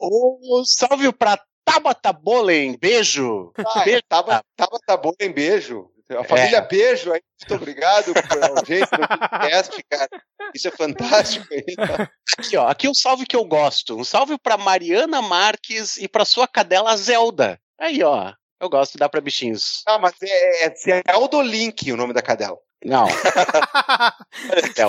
Um 0.00 0.62
salve 0.64 1.12
pra 1.12 1.38
Tabata 1.64 2.12
Bolen. 2.12 2.76
Beijo. 2.78 3.52
Beijo. 3.84 4.02
Tava, 4.08 4.42
tava 4.56 4.78
tá 4.86 4.96
bom 4.96 5.12
em 5.20 5.32
beijo. 5.32 5.90
A 6.10 6.22
família 6.22 6.60
Beijo 6.60 7.10
aí, 7.12 7.20
muito 7.40 7.54
obrigado 7.62 8.12
por 8.12 8.38
um 8.38 8.66
jeito 8.66 8.90
no 8.92 9.08
podcast, 9.08 9.84
cara. 9.90 10.08
Isso 10.54 10.68
é 10.68 10.70
fantástico 10.70 11.46
aí. 11.50 11.64
tá? 11.74 12.10
Aqui, 12.38 12.56
ó. 12.58 12.68
Aqui 12.68 12.86
um 12.88 12.94
salve 12.94 13.24
que 13.24 13.34
eu 13.34 13.44
gosto. 13.46 13.96
Um 13.98 14.04
salve 14.04 14.36
pra 14.38 14.58
Mariana 14.58 15.22
Marques 15.22 15.96
e 15.96 16.06
pra 16.06 16.26
sua 16.26 16.46
cadela 16.46 16.94
Zelda. 16.98 17.58
Aí, 17.80 18.02
ó. 18.02 18.32
Eu 18.64 18.70
gosto 18.70 18.92
de 18.92 18.98
dar 18.98 19.10
pra 19.10 19.20
bichinhos. 19.20 19.82
Ah, 19.86 19.98
mas 19.98 20.14
é, 20.22 20.66
é 20.66 21.42
Link 21.42 21.92
o 21.92 21.96
nome 21.98 22.14
da 22.14 22.22
cadela? 22.22 22.56
Não. 22.82 23.06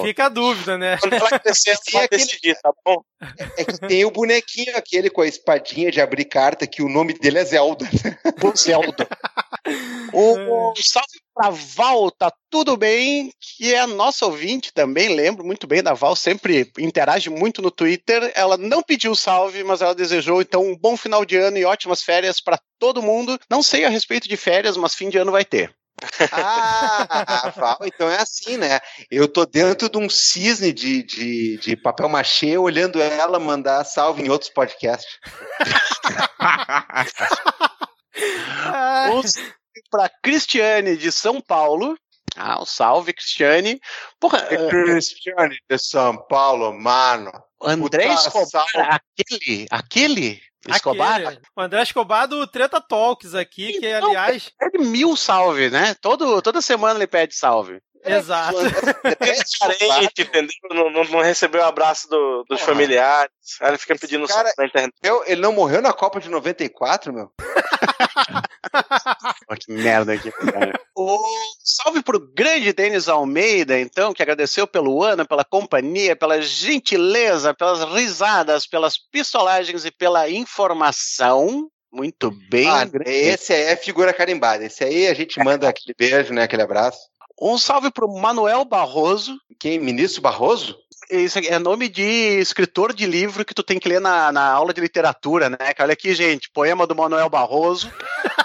Fica 0.06 0.26
a 0.26 0.30
dúvida, 0.30 0.77
né? 0.77 0.97
Quando 0.97 1.14
ela 1.14 1.39
crescer, 1.39 1.77
decidir, 2.10 2.56
tá 2.61 2.72
bom? 2.85 3.02
É 3.57 3.65
que 3.65 3.77
tem 3.80 4.06
o 4.06 4.11
bonequinho 4.11 4.77
aquele 4.77 5.10
com 5.10 5.22
a 5.22 5.27
espadinha 5.27 5.91
de 5.91 5.99
abrir 5.99 6.23
carta, 6.26 6.65
que 6.65 6.81
o 6.81 6.88
nome 6.88 7.14
dele 7.14 7.39
é 7.39 7.43
Zelda. 7.43 7.85
O 8.41 8.56
Zelda. 8.56 9.07
Salve 10.77 11.19
pra 11.33 11.49
Val, 11.49 12.09
tá 12.11 12.31
tudo 12.49 12.77
bem? 12.77 13.31
Que 13.39 13.73
é 13.73 13.79
a 13.79 13.87
nossa 13.87 14.25
ouvinte 14.25 14.71
também, 14.73 15.13
lembro 15.13 15.45
muito 15.45 15.67
bem 15.67 15.83
da 15.83 15.93
Val, 15.93 16.15
sempre 16.15 16.71
interage 16.79 17.29
muito 17.29 17.61
no 17.61 17.69
Twitter. 17.69 18.31
Ela 18.35 18.57
não 18.57 18.81
pediu 18.81 19.13
salve, 19.15 19.63
mas 19.63 19.81
ela 19.81 19.93
desejou 19.93 20.41
então 20.41 20.63
um 20.63 20.77
bom 20.77 20.95
final 20.95 21.25
de 21.25 21.37
ano 21.37 21.57
e 21.57 21.65
ótimas 21.65 22.01
férias 22.01 22.41
pra 22.41 22.59
todo 22.79 23.01
mundo. 23.01 23.39
Não 23.49 23.61
sei 23.61 23.85
a 23.85 23.89
respeito 23.89 24.27
de 24.27 24.37
férias, 24.37 24.77
mas 24.77 24.95
fim 24.95 25.09
de 25.09 25.17
ano 25.17 25.31
vai 25.31 25.45
ter. 25.45 25.75
Ah, 26.31 27.53
Val, 27.55 27.79
então 27.83 28.09
é 28.09 28.21
assim, 28.21 28.57
né? 28.57 28.79
Eu 29.09 29.27
tô 29.27 29.45
dentro 29.45 29.89
de 29.89 29.97
um 29.97 30.09
cisne 30.09 30.73
de, 30.73 31.03
de, 31.03 31.57
de 31.57 31.75
papel 31.75 32.09
machê, 32.09 32.57
olhando 32.57 33.01
ela 33.01 33.39
mandar 33.39 33.83
salve 33.85 34.23
em 34.23 34.29
outros 34.29 34.51
podcasts. 34.51 35.19
pra 39.89 40.10
Cristiane 40.22 40.95
de 40.97 41.11
São 41.11 41.39
Paulo. 41.41 41.97
Ah, 42.38 42.61
um 42.61 42.65
salve, 42.65 43.14
Cristiane. 43.14 43.80
Porra, 44.19 44.39
eh, 44.49 44.68
Cristiane 44.69 45.57
de 45.69 45.77
São 45.77 46.18
Paulo, 46.27 46.73
mano. 46.73 47.31
André 47.61 48.07
Puta 48.10 48.27
Escobar, 48.27 48.65
salve. 48.69 48.89
aquele, 49.18 49.68
aquele 49.72 50.41
Escobar, 50.68 51.22
Aquele, 51.22 51.41
o 51.56 51.61
André 51.61 51.81
Escobar 51.84 52.27
do 52.27 52.45
Treta 52.47 52.81
Talks 52.81 53.34
aqui, 53.35 53.80
que 53.80 53.88
aliás. 53.88 54.52
pede 54.60 54.80
mil 54.80 55.15
salve, 55.15 55.69
né? 55.69 55.95
Todo, 56.02 56.41
toda 56.41 56.61
semana 56.61 56.97
ele 56.99 57.07
pede 57.07 57.35
salve. 57.35 57.80
Exato. 58.03 58.57
Carente, 59.60 60.22
entendeu? 60.22 60.52
Não, 60.72 60.89
não, 60.91 61.03
não 61.06 61.22
recebeu 61.22 61.61
o 61.61 61.65
abraço 61.65 62.07
do- 62.07 62.43
dos 62.47 62.60
Porra. 62.60 62.72
familiares. 62.73 63.31
Aí 63.61 63.69
ele 63.69 63.77
fica 63.80 63.95
pedindo 63.95 64.27
cara- 64.27 64.41
salve 64.49 64.53
na 64.60 64.65
internet. 64.65 64.93
Eu, 65.02 65.23
ele 65.26 65.41
não 65.41 65.53
morreu 65.53 65.81
na 65.81 65.91
Copa 65.93 66.19
de 66.19 66.30
94, 66.30 67.11
meu? 67.14 67.31
Que 69.59 69.72
merda 69.72 70.13
aqui, 70.13 70.31
cara. 70.31 70.73
O 70.97 71.19
salve 71.61 72.01
pro 72.01 72.31
grande 72.34 72.72
Denis 72.72 73.09
Almeida, 73.09 73.77
então, 73.77 74.13
que 74.13 74.23
agradeceu 74.23 74.65
pelo 74.65 75.03
ano, 75.03 75.27
pela 75.27 75.43
companhia, 75.43 76.15
pela 76.15 76.41
gentileza, 76.41 77.53
pelas 77.53 77.84
risadas, 77.84 78.65
pelas 78.65 78.97
pistolagens 78.97 79.84
e 79.84 79.91
pela 79.91 80.30
informação. 80.30 81.69
Muito 81.91 82.31
bem. 82.49 82.69
Ah, 82.69 82.88
esse 83.05 83.51
aí 83.51 83.63
é 83.63 83.76
figura 83.76 84.13
carimbada. 84.13 84.63
Esse 84.63 84.85
aí 84.85 85.07
a 85.07 85.13
gente 85.13 85.38
manda 85.43 85.67
aquele 85.67 85.93
beijo, 85.97 86.34
né? 86.34 86.43
Aquele 86.43 86.61
abraço. 86.61 86.99
Um 87.41 87.57
salve 87.57 87.91
pro 87.91 88.07
Manuel 88.07 88.63
Barroso. 88.63 89.38
Quem? 89.59 89.77
Ministro 89.80 90.22
Barroso? 90.22 90.77
Isso 91.09 91.38
aqui 91.38 91.49
é 91.49 91.59
nome 91.59 91.88
de 91.88 92.01
escritor 92.39 92.93
de 92.93 93.05
livro 93.05 93.45
que 93.45 93.53
tu 93.53 93.61
tem 93.61 93.80
que 93.80 93.88
ler 93.88 94.01
na, 94.01 94.31
na 94.31 94.49
aula 94.49 94.73
de 94.73 94.81
literatura, 94.81 95.49
né? 95.49 95.57
Olha 95.80 95.93
aqui, 95.93 96.15
gente, 96.15 96.49
poema 96.51 96.88
do 96.88 96.95
Manuel 96.95 97.30
Barroso. 97.30 97.91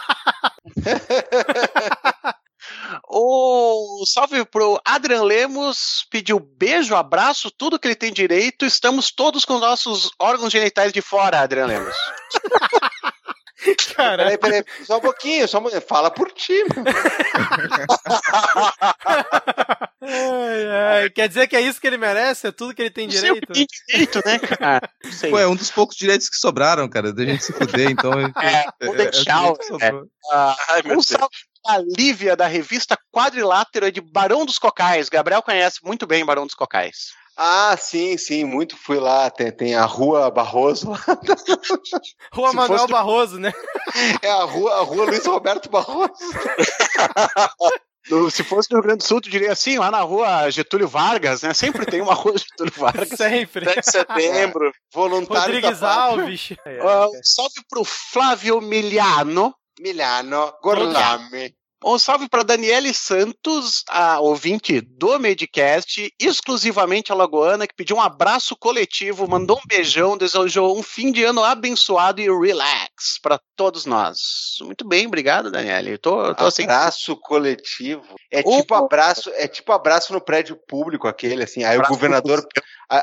O 3.09 4.05
salve 4.07 4.45
pro 4.45 4.81
Adrian 4.85 5.23
Lemos, 5.23 6.07
pediu 6.11 6.39
beijo, 6.39 6.95
abraço, 6.95 7.51
tudo 7.51 7.79
que 7.79 7.89
ele 7.89 7.97
tem 7.97 8.13
direito. 8.13 8.65
Estamos 8.65 9.11
todos 9.11 9.45
com 9.45 9.59
nossos 9.59 10.11
órgãos 10.19 10.53
genitais 10.53 10.93
de 10.93 11.03
fora, 11.03 11.41
Adrian 11.41 11.67
Lemos. 11.67 11.97
Cara, 13.95 14.25
Peraí, 14.25 14.39
peraí, 14.39 14.65
só 14.85 14.99
um 14.99 15.01
pouquinho, 15.01 15.49
só 15.49 15.59
um 15.59 15.63
pouquinho. 15.63 15.83
Fala 15.83 16.11
por 16.11 16.33
ti, 16.33 16.55
ai, 20.01 20.67
ai, 20.67 21.11
quer 21.11 21.29
dizer 21.29 21.47
que 21.47 21.57
é 21.57 21.61
isso 21.61 21.81
que 21.81 21.87
ele 21.87 21.99
merece? 21.99 22.47
É 22.47 22.53
tudo 22.53 22.75
que 22.75 22.83
ele 22.83 22.91
tem 22.91 23.07
direito? 23.09 23.53
Tem 23.53 23.67
direito, 23.89 24.21
né, 24.25 24.39
cara? 24.39 24.89
Não 25.05 25.13
sei. 25.13 25.31
Pô, 25.31 25.39
é 25.39 25.47
um 25.47 25.55
dos 25.55 25.71
poucos 25.71 25.97
direitos 25.97 26.29
que 26.29 26.37
sobraram, 26.37 26.89
cara, 26.89 27.13
da 27.13 27.25
gente 27.25 27.45
se 27.45 27.53
fuder, 27.53 27.91
então. 27.91 28.13
É, 28.41 28.65
vou 28.87 28.97
deixar, 28.97 29.41
direito 29.41 29.59
que 29.59 29.67
sobrou. 29.67 30.07
Ah, 30.33 30.57
Ai, 30.71 30.83
meu 30.85 30.99
um 30.99 31.03
salve 31.03 31.29
pra 31.63 31.79
Lívia, 31.97 32.37
da 32.37 32.47
revista 32.47 32.97
Quadrilátero, 33.13 33.87
é 33.87 33.91
de 33.91 34.01
Barão 34.01 34.47
dos 34.47 34.59
Cocais. 34.59 35.09
Gabriel 35.09 35.43
conhece 35.43 35.79
muito 35.85 36.07
bem 36.07 36.25
Barão 36.25 36.47
dos 36.47 36.55
Cocais. 36.55 37.13
Ah, 37.37 37.75
sim, 37.79 38.17
sim, 38.19 38.45
muito 38.45 38.77
fui 38.77 38.99
lá. 38.99 39.31
Tem, 39.31 39.51
tem 39.51 39.75
a 39.75 39.85
rua 39.85 40.31
Barroso 40.31 40.91
lá. 40.91 40.99
Rua 42.33 42.51
Se 42.51 42.57
Manuel 42.57 42.79
fosse- 42.81 42.93
Barroso, 42.93 43.39
né? 43.39 43.53
É 44.23 44.31
a 44.31 44.45
rua, 44.45 44.79
a 44.79 44.83
rua 44.83 45.05
Luiz 45.07 45.25
Roberto 45.27 45.69
Barroso. 45.71 46.13
Se 48.33 48.43
fosse 48.43 48.69
no 48.71 48.79
Rio 48.79 48.83
Grande 48.85 48.99
do 48.99 49.05
Sul, 49.05 49.21
tu 49.21 49.31
diria 49.31 49.53
assim, 49.53 49.79
lá 49.79 49.91
na 49.91 50.01
rua 50.01 50.51
Getúlio 50.51 50.89
Vargas, 50.89 51.43
né? 51.43 51.55
Sempre 51.55 51.87
tem 51.87 52.01
uma 52.01 52.15
rua 52.15 52.37
Getúlio 52.37 52.73
Vargas. 52.77 53.09
Sempre. 53.11 53.65
7 53.67 53.81
de 53.81 53.91
setembro. 53.91 54.73
Voluntário 54.93 55.55
Rodrigues 55.55 55.81
da. 55.81 55.95
Alves. 55.95 56.51
Um 56.51 57.11
salve 57.23 57.63
pro 57.69 57.85
Flávio 57.85 58.61
Miliano. 58.61 59.55
Milano, 59.79 60.53
Gorlame. 60.63 61.55
Um 61.83 61.99
salve 61.99 62.29
para 62.29 62.43
Daniele 62.43 62.93
Santos, 62.93 63.85
a 63.89 64.21
ouvinte 64.21 64.83
do 64.83 65.19
Medcast, 65.19 66.13
exclusivamente 66.21 67.11
alagoana, 67.11 67.67
que 67.67 67.75
pediu 67.75 67.97
um 67.97 68.01
abraço 68.03 68.55
coletivo, 68.55 69.27
mandou 69.27 69.57
um 69.59 69.67
beijão, 69.67 70.17
desejou 70.17 70.79
um 70.79 70.83
fim 70.83 71.11
de 71.11 71.25
ano 71.25 71.43
abençoado 71.43 72.21
e 72.21 72.31
relax 72.31 73.19
para 73.23 73.41
todos 73.57 73.87
nós. 73.87 74.19
Muito 74.61 74.87
bem, 74.87 75.07
obrigado, 75.07 75.51
Daniele. 75.51 75.97
Tô, 75.97 76.35
tô. 76.35 76.45
Abraço 76.65 77.17
coletivo. 77.17 78.05
É 78.31 78.43
O- 78.45 78.59
tipo 78.59 78.75
abraço, 78.75 79.31
é 79.35 79.49
tipo 79.49 79.73
abraço 79.73 80.13
no 80.13 80.21
prédio 80.21 80.57
público 80.69 81.09
aquele 81.09 81.45
assim. 81.45 81.65
Aí 81.65 81.77
o 81.77 81.81
Abraço 81.81 81.95
governador, 81.95 82.41
a- 82.41 82.61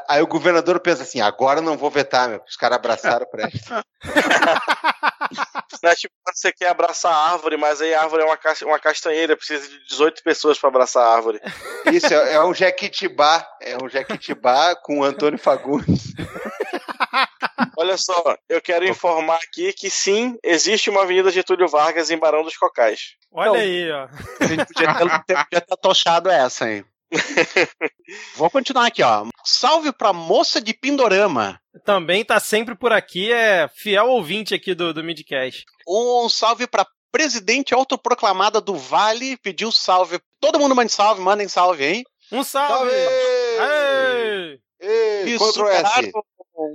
aí 0.09 0.21
o 0.21 0.27
governador 0.27 0.79
pensa 0.79 1.03
assim, 1.03 1.21
agora 1.21 1.61
não 1.61 1.77
vou 1.77 1.89
vetar, 1.89 2.27
meu. 2.29 2.41
Os 2.47 2.55
caras 2.55 2.77
abraçaram 2.77 3.25
o 3.25 3.29
prédio. 3.29 3.59
Não 5.83 5.91
é 5.91 5.95
tipo 5.95 6.13
quando 6.23 6.35
você 6.35 6.51
quer 6.51 6.69
abraçar 6.69 7.13
a 7.13 7.31
árvore, 7.33 7.57
mas 7.57 7.81
aí 7.81 7.93
a 7.93 8.01
árvore 8.01 8.23
é 8.23 8.25
uma, 8.25 8.37
ca- 8.37 8.55
uma 8.63 8.79
castanheira, 8.79 9.35
precisa 9.37 9.67
de 9.67 9.85
18 9.87 10.23
pessoas 10.23 10.57
pra 10.57 10.69
abraçar 10.69 11.03
a 11.03 11.13
árvore. 11.15 11.39
Isso 11.91 12.11
é, 12.11 12.33
é 12.33 12.43
um 12.43 12.53
Jequitibá, 12.53 13.47
é 13.61 13.77
um 13.83 13.87
Jequitibá 13.89 14.75
com 14.75 14.99
o 14.99 15.03
Antônio 15.03 15.37
Fagundes. 15.37 16.13
Olha 17.77 17.95
só, 17.97 18.35
eu 18.49 18.61
quero 18.61 18.87
informar 18.87 19.35
aqui 19.47 19.71
que 19.73 19.89
sim, 19.89 20.35
existe 20.43 20.89
uma 20.89 21.03
Avenida 21.03 21.29
Getúlio 21.29 21.67
Vargas 21.67 22.09
em 22.09 22.17
Barão 22.17 22.43
dos 22.43 22.57
Cocais. 22.57 23.15
Olha 23.31 23.51
Não. 23.51 23.55
aí, 23.59 23.91
ó. 23.91 24.07
A 24.39 24.47
gente 24.47 24.65
podia 24.65 24.93
ter, 25.27 25.35
podia 25.43 25.61
ter 25.61 25.77
tochado 25.79 26.29
essa 26.29 26.65
aí. 26.65 26.83
Vou 28.35 28.49
continuar 28.49 28.87
aqui, 28.87 29.01
ó. 29.03 29.25
Salve 29.43 29.91
pra 29.91 30.13
moça 30.13 30.61
de 30.61 30.73
Pindorama. 30.73 31.59
Também 31.85 32.25
tá 32.25 32.39
sempre 32.39 32.75
por 32.75 32.91
aqui, 32.91 33.31
é 33.31 33.67
fiel 33.67 34.07
ouvinte 34.07 34.53
aqui 34.53 34.73
do, 34.73 34.93
do 34.93 35.03
Midcast. 35.03 35.63
Um 35.87 36.27
salve 36.27 36.67
pra 36.67 36.85
presidente 37.11 37.73
autoproclamada 37.73 38.59
do 38.59 38.75
Vale. 38.75 39.37
Pediu 39.37 39.71
salve. 39.71 40.19
Todo 40.39 40.59
mundo 40.59 40.75
mande 40.75 40.91
salve, 40.91 41.21
mandem 41.21 41.47
salve, 41.47 41.85
hein? 41.85 42.03
Um 42.31 42.43
salve! 42.43 42.91
Aê! 42.91 44.59
Ei, 44.79 45.39
superaram 45.39 46.11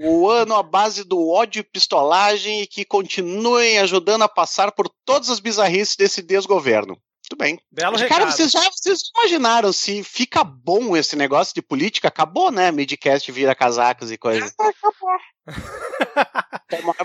o 0.02 0.28
ano 0.28 0.54
à 0.54 0.62
base 0.62 1.04
do 1.04 1.28
ódio 1.28 1.60
e 1.60 1.64
pistolagem 1.64 2.62
e 2.62 2.66
que 2.66 2.84
continuem 2.84 3.78
ajudando 3.78 4.22
a 4.22 4.28
passar 4.28 4.72
por 4.72 4.88
todas 5.04 5.30
as 5.30 5.40
bizarrices 5.40 5.96
desse 5.96 6.22
desgoverno. 6.22 6.96
Muito 7.32 7.36
bem. 7.36 7.58
Belo 7.70 7.96
Cara, 7.96 8.08
recado. 8.08 8.32
vocês 8.32 8.50
já 8.50 8.60
vocês 8.70 9.00
imaginaram 9.16 9.72
se 9.72 10.04
fica 10.04 10.44
bom 10.44 10.94
esse 10.94 11.16
negócio 11.16 11.54
de 11.54 11.62
política? 11.62 12.08
Acabou, 12.08 12.50
né? 12.50 12.70
Midcast 12.70 13.32
vira 13.32 13.54
casacas 13.54 14.10
e 14.10 14.18
coisa. 14.18 14.46
Acabou. 14.46 15.18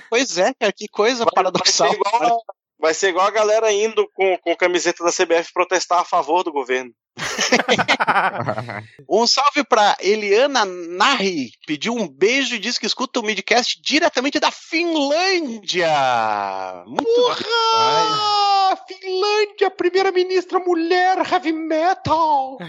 pois 0.09 0.37
é, 0.37 0.53
cara, 0.53 0.73
que 0.73 0.87
coisa 0.89 1.23
Vai 1.23 1.33
paradoxal. 1.33 1.89
ser, 1.89 1.95
igual, 1.95 2.43
vai 2.77 2.93
ser 2.93 3.09
igual 3.09 3.25
a 3.25 3.31
galera 3.31 3.71
indo 3.71 4.07
com, 4.13 4.37
com 4.39 4.55
camiseta 4.55 5.03
da 5.03 5.11
CBF 5.11 5.53
protestar 5.53 6.01
a 6.01 6.05
favor 6.05 6.43
do 6.43 6.51
governo. 6.51 6.91
Um 9.09 9.25
salve 9.25 9.63
pra 9.63 9.95
Eliana 9.99 10.65
Narri. 10.65 11.51
Pediu 11.65 11.93
um 11.93 12.07
beijo 12.07 12.55
e 12.55 12.59
disse 12.59 12.79
que 12.79 12.85
escuta 12.85 13.19
o 13.19 13.23
Midcast 13.23 13.81
diretamente 13.81 14.39
da 14.39 14.51
Finlândia. 14.51 15.89
Muito 16.85 17.37
Finlândia, 18.87 19.71
primeira-ministra 19.71 20.59
mulher 20.59 21.17
heavy 21.31 21.51
metal. 21.51 22.57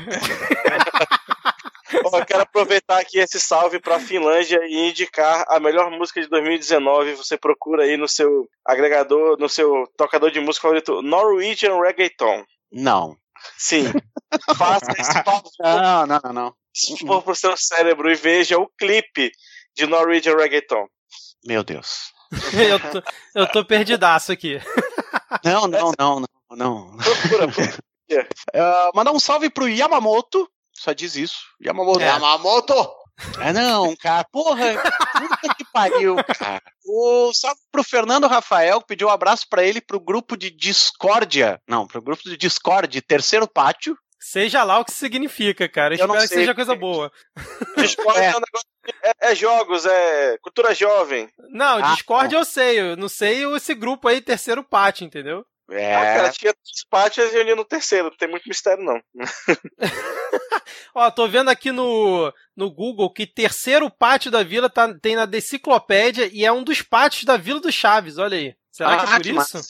Ó, 2.04 2.18
Eu 2.18 2.26
quero 2.26 2.42
aproveitar 2.42 2.98
aqui 2.98 3.18
esse 3.18 3.40
salve 3.40 3.80
pra 3.80 3.98
Finlândia 3.98 4.60
e 4.66 4.88
indicar 4.88 5.44
a 5.48 5.58
melhor 5.58 5.90
música 5.90 6.20
de 6.20 6.28
2019. 6.28 7.14
Você 7.14 7.36
procura 7.36 7.84
aí 7.84 7.96
no 7.96 8.06
seu 8.06 8.46
agregador, 8.64 9.38
no 9.38 9.48
seu 9.48 9.86
tocador 9.96 10.30
de 10.30 10.40
música 10.40 10.62
favorito, 10.62 11.02
Norwegian 11.02 11.80
Reggaeton. 11.80 12.44
Não. 12.70 13.16
Sim. 13.56 13.84
Faça 14.56 14.92
esse 14.98 15.12
favor 15.22 15.50
Não, 15.60 16.06
não, 16.06 16.20
não, 16.24 16.32
não. 16.32 16.54
for 17.06 17.22
pro 17.22 17.34
seu 17.34 17.56
cérebro 17.56 18.10
e 18.10 18.14
veja 18.14 18.58
o 18.58 18.68
clipe 18.78 19.30
de 19.74 19.86
Norwegian 19.86 20.36
Reggaeton. 20.36 20.86
Meu 21.44 21.62
Deus. 21.62 22.12
eu, 22.52 22.78
tô, 22.78 23.02
eu 23.34 23.46
tô 23.46 23.64
perdidaço 23.64 24.32
aqui. 24.32 24.60
Não, 25.44 25.66
não, 25.66 25.92
não, 25.98 26.20
não, 26.20 26.28
não. 26.56 26.96
Uh, 28.10 28.90
mandar 28.94 29.12
um 29.12 29.20
salve 29.20 29.48
pro 29.50 29.68
Yamamoto. 29.68 30.50
Só 30.72 30.92
diz 30.92 31.16
isso. 31.16 31.38
Yamamoto. 31.64 32.00
É. 32.00 32.06
Yamamoto! 32.06 32.74
É 33.40 33.52
não, 33.52 33.96
cara. 33.96 34.24
Porra, 34.30 34.64
pariu, 35.72 36.16
cara. 36.38 36.62
O 36.86 37.32
salve 37.34 37.60
pro 37.70 37.84
Fernando 37.84 38.26
Rafael, 38.26 38.80
que 38.80 38.86
pediu 38.88 39.08
um 39.08 39.10
abraço 39.10 39.46
pra 39.48 39.62
ele 39.62 39.80
pro 39.80 40.00
grupo 40.00 40.36
de 40.36 40.50
discórdia. 40.50 41.60
Não, 41.68 41.86
pro 41.86 42.02
grupo 42.02 42.22
de 42.24 42.36
Discord, 42.36 43.00
terceiro 43.02 43.46
pátio. 43.46 43.96
Seja 44.20 44.64
lá 44.64 44.80
o 44.80 44.84
que 44.84 44.92
significa, 44.92 45.68
cara. 45.68 45.94
Eu 45.94 46.06
não 46.08 46.16
Espero 46.16 46.28
que 46.28 46.34
seja 46.34 46.54
coisa 46.54 46.74
boa. 46.74 47.10
Discord 47.78 48.18
é. 48.18 48.30
um 48.30 48.40
negócio 48.40 48.66
de- 48.84 48.94
é, 49.04 49.12
é 49.30 49.34
jogos, 49.34 49.86
é 49.86 50.36
cultura 50.42 50.74
jovem. 50.74 51.28
Não, 51.50 51.78
Ah, 51.78 51.94
Discord 51.94 52.34
eu 52.34 52.44
sei. 52.44 52.80
Eu 52.80 52.96
não 52.96 53.08
sei 53.08 53.44
esse 53.54 53.74
grupo 53.74 54.08
aí, 54.08 54.20
terceiro 54.20 54.64
pátio, 54.64 55.04
entendeu? 55.06 55.44
É. 55.70 55.94
Ah, 55.94 56.16
cara, 56.16 56.30
tinha 56.32 56.52
duas 56.52 56.84
pátias 56.88 57.32
e 57.34 57.38
uniu 57.38 57.54
no 57.56 57.64
terceiro. 57.64 58.08
Não 58.10 58.16
tem 58.16 58.28
muito 58.28 58.48
mistério, 58.48 58.82
não. 58.82 59.00
Ó, 60.94 61.10
tô 61.10 61.28
vendo 61.28 61.48
aqui 61.50 61.70
no, 61.70 62.32
no 62.56 62.70
Google 62.70 63.12
que 63.12 63.26
terceiro 63.26 63.90
pátio 63.90 64.30
da 64.30 64.42
vila 64.42 64.68
tá, 64.68 64.92
tem 64.94 65.14
na 65.14 65.26
deciclopédia 65.26 66.28
e 66.32 66.44
é 66.44 66.50
um 66.52 66.62
dos 66.64 66.82
pátios 66.82 67.24
da 67.24 67.36
Vila 67.36 67.60
do 67.60 67.70
Chaves, 67.70 68.18
olha 68.18 68.36
aí. 68.36 68.54
Será 68.70 68.96
que 68.96 69.02
é 69.04 69.08
Ah, 69.08 69.12
por 69.14 69.22
que 69.22 69.28
isso? 69.28 69.36
massa. 69.36 69.60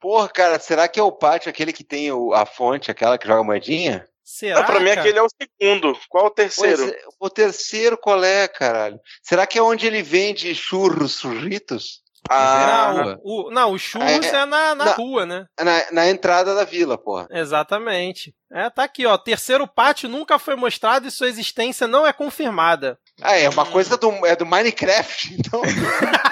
Porra, 0.00 0.28
cara, 0.28 0.58
será 0.58 0.88
que 0.88 0.98
é 0.98 1.02
o 1.02 1.12
pátio 1.12 1.50
aquele 1.50 1.72
que 1.72 1.84
tem 1.84 2.10
o- 2.10 2.32
a 2.32 2.46
fonte, 2.46 2.90
aquela 2.90 3.18
que 3.18 3.26
joga 3.26 3.42
moedinha? 3.44 4.06
Será? 4.24 4.56
Não, 4.60 4.66
pra 4.66 4.80
mim 4.80 4.86
cara? 4.88 5.00
aquele 5.02 5.18
é 5.18 5.22
o 5.22 5.28
segundo. 5.28 5.98
Qual 6.08 6.26
o 6.26 6.30
terceiro? 6.30 6.76
Pois 6.78 6.92
é, 6.92 7.02
o 7.20 7.30
terceiro 7.30 7.96
qual 7.98 8.24
é, 8.24 8.48
caralho? 8.48 8.98
Será 9.22 9.46
que 9.46 9.58
é 9.58 9.62
onde 9.62 9.86
ele 9.86 10.02
vende 10.02 10.52
churros, 10.54 11.20
churritos? 11.20 12.02
Ah, 12.28 12.92
Não, 12.94 13.20
o, 13.22 13.50
não, 13.50 13.72
o 13.72 13.78
churros 13.78 14.08
é, 14.26 14.28
É, 14.28 14.32
na, 14.46 14.74
na 14.74 14.74
na- 14.74 14.92
rua, 14.92 15.24
né? 15.26 15.46
Na, 15.60 15.82
na 15.92 16.08
entrada 16.08 16.54
da 16.54 16.64
vila, 16.64 16.96
porra. 16.98 17.26
Exatamente. 17.30 18.34
É, 18.52 18.70
tá 18.70 18.84
aqui, 18.84 19.04
ó. 19.06 19.16
Terceiro 19.18 19.66
pátio 19.66 20.08
nunca 20.08 20.38
foi 20.38 20.54
mostrado 20.56 21.06
e 21.06 21.10
sua 21.10 21.28
existência 21.28 21.86
não 21.86 22.06
é 22.06 22.12
confirmada. 22.12 22.98
Ah, 23.22 23.36
é 23.36 23.48
uma 23.48 23.66
coisa 23.66 23.96
do, 23.96 24.24
é 24.26 24.36
do 24.36 24.46
Minecraft, 24.46 25.34
então. 25.38 25.62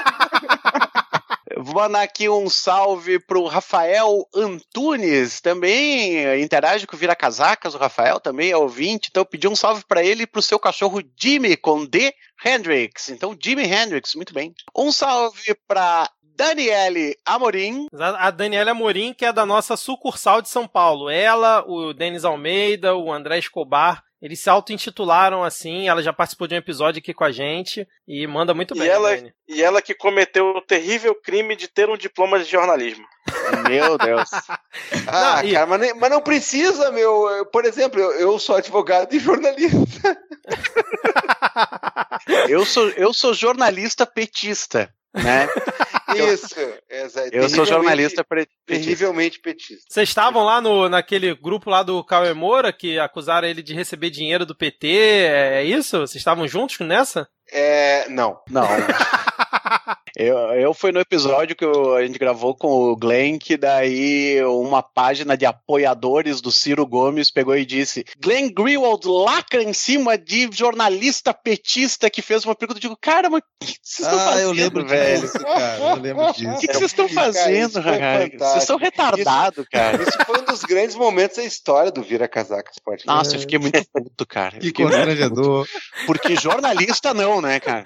Vou 1.64 1.76
mandar 1.76 2.02
aqui 2.02 2.28
um 2.28 2.50
salve 2.50 3.18
pro 3.18 3.46
Rafael 3.46 4.28
Antunes, 4.34 5.40
também 5.40 6.42
interage 6.42 6.86
com 6.86 6.94
o 6.94 6.98
Vira 6.98 7.16
Casacas, 7.16 7.74
o 7.74 7.78
Rafael 7.78 8.20
também 8.20 8.50
é 8.50 8.56
ouvinte, 8.56 9.08
então 9.10 9.22
eu 9.22 9.26
pedi 9.26 9.48
um 9.48 9.56
salve 9.56 9.82
pra 9.88 10.04
ele 10.04 10.24
e 10.24 10.26
pro 10.26 10.42
seu 10.42 10.58
cachorro 10.58 11.02
Jimmy, 11.18 11.56
com 11.56 11.86
D. 11.86 12.12
Hendrix. 12.44 13.08
Então, 13.08 13.34
Jimmy 13.42 13.64
Hendrix, 13.64 14.14
muito 14.14 14.34
bem. 14.34 14.52
Um 14.76 14.92
salve 14.92 15.56
pra 15.66 16.10
Daniele 16.36 17.16
Amorim. 17.24 17.86
A 17.94 18.30
Daniela 18.30 18.72
Amorim, 18.72 19.14
que 19.14 19.24
é 19.24 19.32
da 19.32 19.46
nossa 19.46 19.74
sucursal 19.74 20.42
de 20.42 20.50
São 20.50 20.68
Paulo. 20.68 21.08
Ela, 21.08 21.64
o 21.66 21.94
Denis 21.94 22.26
Almeida, 22.26 22.94
o 22.94 23.10
André 23.10 23.38
Escobar, 23.38 24.02
eles 24.24 24.40
se 24.42 24.48
auto-intitularam 24.48 25.44
assim. 25.44 25.86
Ela 25.88 26.02
já 26.02 26.12
participou 26.12 26.46
de 26.48 26.54
um 26.54 26.58
episódio 26.58 26.98
aqui 27.00 27.12
com 27.12 27.24
a 27.24 27.30
gente 27.30 27.86
e 28.08 28.26
manda 28.26 28.54
muito 28.54 28.74
E 28.74 28.78
bem. 28.80 28.88
ela, 28.88 29.14
Dani. 29.14 29.32
e 29.46 29.62
ela 29.62 29.82
que 29.82 29.94
cometeu 29.94 30.46
o 30.46 30.62
terrível 30.62 31.14
crime 31.14 31.54
de 31.54 31.68
ter 31.68 31.90
um 31.90 31.96
diploma 31.96 32.38
de 32.38 32.50
jornalismo. 32.50 33.04
Meu 33.68 33.98
Deus. 33.98 34.30
Ah, 35.06 35.42
Não, 35.42 35.48
e- 35.48 35.52
cara, 35.52 35.66
mas, 35.66 35.80
nem- 35.80 35.94
mas 35.94 36.10
não 36.10 36.20
precisa, 36.22 36.90
meu. 36.90 37.28
Eu- 37.28 37.46
Por 37.46 37.64
exemplo, 37.66 38.00
eu, 38.00 38.12
eu 38.12 38.38
sou 38.38 38.56
advogado 38.56 39.12
e 39.14 39.18
jornalista. 39.18 40.18
Eu 42.48 42.64
sou, 42.64 42.88
eu 42.90 43.12
sou 43.12 43.34
jornalista 43.34 44.06
petista, 44.06 44.90
né? 45.14 45.48
Isso. 46.14 46.54
Eu 47.32 47.48
sou 47.48 47.64
jornalista 47.64 48.22
petista. 48.22 48.54
Terrivelmente 48.66 49.40
petista. 49.40 49.84
Vocês 49.88 50.08
estavam 50.08 50.44
lá 50.44 50.60
no, 50.60 50.88
naquele 50.88 51.34
grupo 51.34 51.70
lá 51.70 51.82
do 51.82 52.04
Cauê 52.04 52.32
Moura 52.32 52.72
que 52.72 52.98
acusaram 52.98 53.48
ele 53.48 53.62
de 53.62 53.74
receber 53.74 54.10
dinheiro 54.10 54.46
do 54.46 54.54
PT, 54.54 54.86
é, 54.86 55.60
é 55.60 55.64
isso? 55.64 55.98
Vocês 55.98 56.16
estavam 56.16 56.46
juntos 56.46 56.78
nessa? 56.80 57.28
É, 57.50 58.08
não. 58.08 58.38
Não. 58.48 58.66
Eu, 60.16 60.36
eu 60.54 60.72
fui 60.72 60.92
no 60.92 61.00
episódio 61.00 61.56
que 61.56 61.64
eu- 61.64 61.94
a 61.96 62.06
gente 62.06 62.18
gravou 62.18 62.54
com 62.54 62.68
o 62.68 62.96
Glenn, 62.96 63.38
que 63.38 63.56
daí 63.56 64.42
uma 64.44 64.82
página 64.82 65.36
de 65.36 65.44
apoiadores 65.44 66.40
do 66.40 66.52
Ciro 66.52 66.86
Gomes 66.86 67.30
pegou 67.30 67.56
e 67.56 67.64
disse: 67.66 68.04
Glenn 68.20 68.48
Greenwald 68.52 69.06
lacra 69.08 69.62
em 69.62 69.72
cima 69.72 70.16
de 70.16 70.48
jornalista 70.52 71.34
petista 71.34 72.08
que 72.08 72.22
fez 72.22 72.44
uma 72.44 72.54
pergunta. 72.54 72.78
Eu 72.78 72.82
digo, 72.82 72.96
cara, 73.00 73.28
mas 73.28 73.40
o 73.40 73.64
que 73.66 73.76
vocês 73.82 74.06
estão 74.08 74.20
Ah, 74.20 74.24
fazendo, 74.30 74.46
eu 74.46 74.52
lembro 74.52 74.86
velho? 74.86 75.20
disso, 75.20 75.38
cara. 75.40 75.78
Eu 75.78 75.96
lembro 75.96 76.22
O 76.24 76.32
disso. 76.32 76.60
que, 76.60 76.66
que 76.68 76.72
vocês 76.74 76.90
estão 76.92 77.08
Cara, 77.08 77.20
fazendo, 77.32 77.82
cara? 77.82 78.30
Vocês 78.38 78.64
são 78.64 78.76
retardados, 78.76 79.66
cara. 79.70 80.00
Isso 80.02 80.18
foi 80.26 80.40
um 80.40 80.44
dos 80.44 80.62
grandes 80.62 80.94
momentos 80.96 81.36
da 81.38 81.44
história 81.44 81.90
do 81.90 82.02
Vira 82.02 82.28
Casacas 82.28 82.76
Podcast. 82.84 83.06
Nossa, 83.06 83.36
eu 83.36 83.40
fiquei 83.40 83.58
muito 83.58 83.82
puto, 83.92 84.26
cara. 84.26 84.58
Que 84.58 84.72
constrangedor. 84.72 85.66
Porque 86.06 86.36
jornalista 86.36 87.12
não, 87.12 87.40
né, 87.40 87.58
cara? 87.58 87.84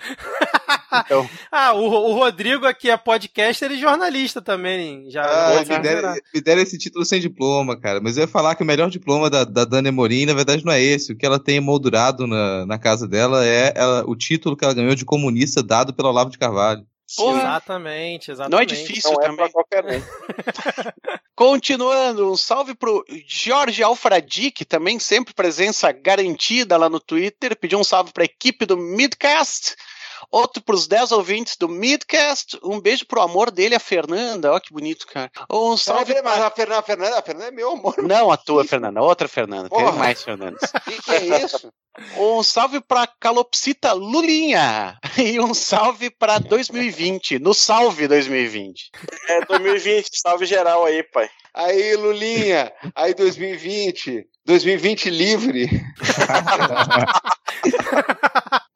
Então, 1.04 1.28
Ah, 1.50 1.72
o, 1.74 1.84
o 1.84 2.12
Rodrigo 2.14 2.66
aqui 2.66 2.90
é 2.90 2.96
podcaster 2.96 3.70
e 3.72 3.78
jornalista 3.80 4.40
também. 4.42 5.10
Já 5.10 5.22
Ah, 5.24 5.64
já 5.64 5.76
me, 5.76 5.82
deram, 5.82 6.14
me 6.34 6.40
deram 6.40 6.62
esse 6.62 6.78
título 6.78 7.04
sem 7.04 7.20
diploma, 7.20 7.78
cara. 7.78 8.00
Mas 8.00 8.16
eu 8.16 8.22
ia 8.22 8.28
falar 8.28 8.54
que 8.54 8.62
o 8.62 8.66
melhor 8.66 8.90
diploma 8.90 9.28
da, 9.30 9.44
da 9.44 9.64
Dani 9.64 9.88
Amorim, 9.88 10.26
na 10.26 10.34
verdade, 10.34 10.64
não 10.64 10.72
é 10.72 10.80
esse. 10.82 11.12
O 11.12 11.16
que 11.16 11.24
ela 11.26 11.38
tem 11.38 11.56
emoldurado 11.56 12.26
na, 12.26 12.66
na 12.66 12.78
casa 12.78 13.06
dela 13.08 13.44
é 13.46 13.72
ela- 13.74 14.04
o 14.06 14.14
título 14.16 14.56
que 14.56 14.64
ela 14.64 14.74
ganhou 14.74 14.94
de 14.94 15.04
comunista 15.04 15.62
dado 15.62 15.92
pelo 15.94 16.08
Olavo 16.08 16.30
de 16.30 16.38
Carvalho. 16.38 16.82
porra, 17.16 17.38
Exatamente, 17.38 18.30
exatamente. 18.30 18.52
não 18.52 18.60
é 18.60 18.66
difícil 18.66 19.12
Não 19.12 19.20
é 19.22 19.26
também. 19.26 19.50
qualquer 19.50 19.84
um. 19.84 20.02
Continuando, 21.34 22.32
um 22.32 22.36
salve 22.36 22.74
pro 22.74 23.04
Jorge 23.26 23.80
Alfradi, 23.82 24.50
que 24.50 24.64
também 24.64 24.98
sempre 24.98 25.32
presença 25.32 25.92
garantida 25.92 26.76
lá 26.76 26.88
no 26.88 26.98
Twitter. 26.98 27.56
Pediu 27.56 27.78
um 27.78 27.84
salve 27.84 28.12
pra 28.12 28.24
equipe 28.24 28.66
do 28.66 28.76
Midcast. 28.76 29.76
Outro 30.30 30.62
pros 30.62 30.86
10 30.86 31.12
ouvintes 31.12 31.56
do 31.56 31.68
Midcast. 31.68 32.58
Um 32.62 32.80
beijo 32.80 33.06
pro 33.06 33.20
amor 33.20 33.50
dele, 33.50 33.74
a 33.74 33.80
Fernanda. 33.80 34.52
Ó, 34.52 34.60
que 34.60 34.72
bonito, 34.72 35.06
cara. 35.06 35.30
Um 35.50 35.76
salve. 35.76 36.12
Salve, 36.12 36.22
mas 36.22 36.40
a 36.40 36.50
Fernanda, 36.50 36.78
a 36.80 36.82
Fernanda, 36.82 37.18
a 37.18 37.22
Fernanda 37.22 37.48
é 37.48 37.50
meu 37.50 37.72
amor. 37.72 37.94
Não 38.02 38.30
a 38.30 38.36
tua, 38.36 38.64
Fernanda, 38.64 39.00
outra 39.00 39.28
Fernanda. 39.28 39.68
Tem 39.68 39.78
Porra. 39.78 39.92
mais 39.92 40.22
Fernandes. 40.22 40.60
O 40.88 40.90
que, 40.90 41.02
que 41.02 41.10
é 41.10 41.44
isso? 41.44 41.72
Um 42.16 42.42
salve 42.42 42.80
pra 42.80 43.06
Calopsita 43.06 43.92
Lulinha. 43.92 44.98
E 45.18 45.40
um 45.40 45.52
salve 45.52 46.10
pra 46.10 46.38
2020. 46.38 47.38
No 47.40 47.52
Salve 47.52 48.06
2020. 48.06 48.90
É 49.28 49.44
2020, 49.46 50.08
salve 50.12 50.46
geral 50.46 50.84
aí, 50.84 51.02
pai. 51.02 51.28
Aí, 51.52 51.96
Lulinha, 51.96 52.72
aí 52.94 53.14
2020, 53.14 54.24
2020 54.48 55.10
livre. 55.10 55.68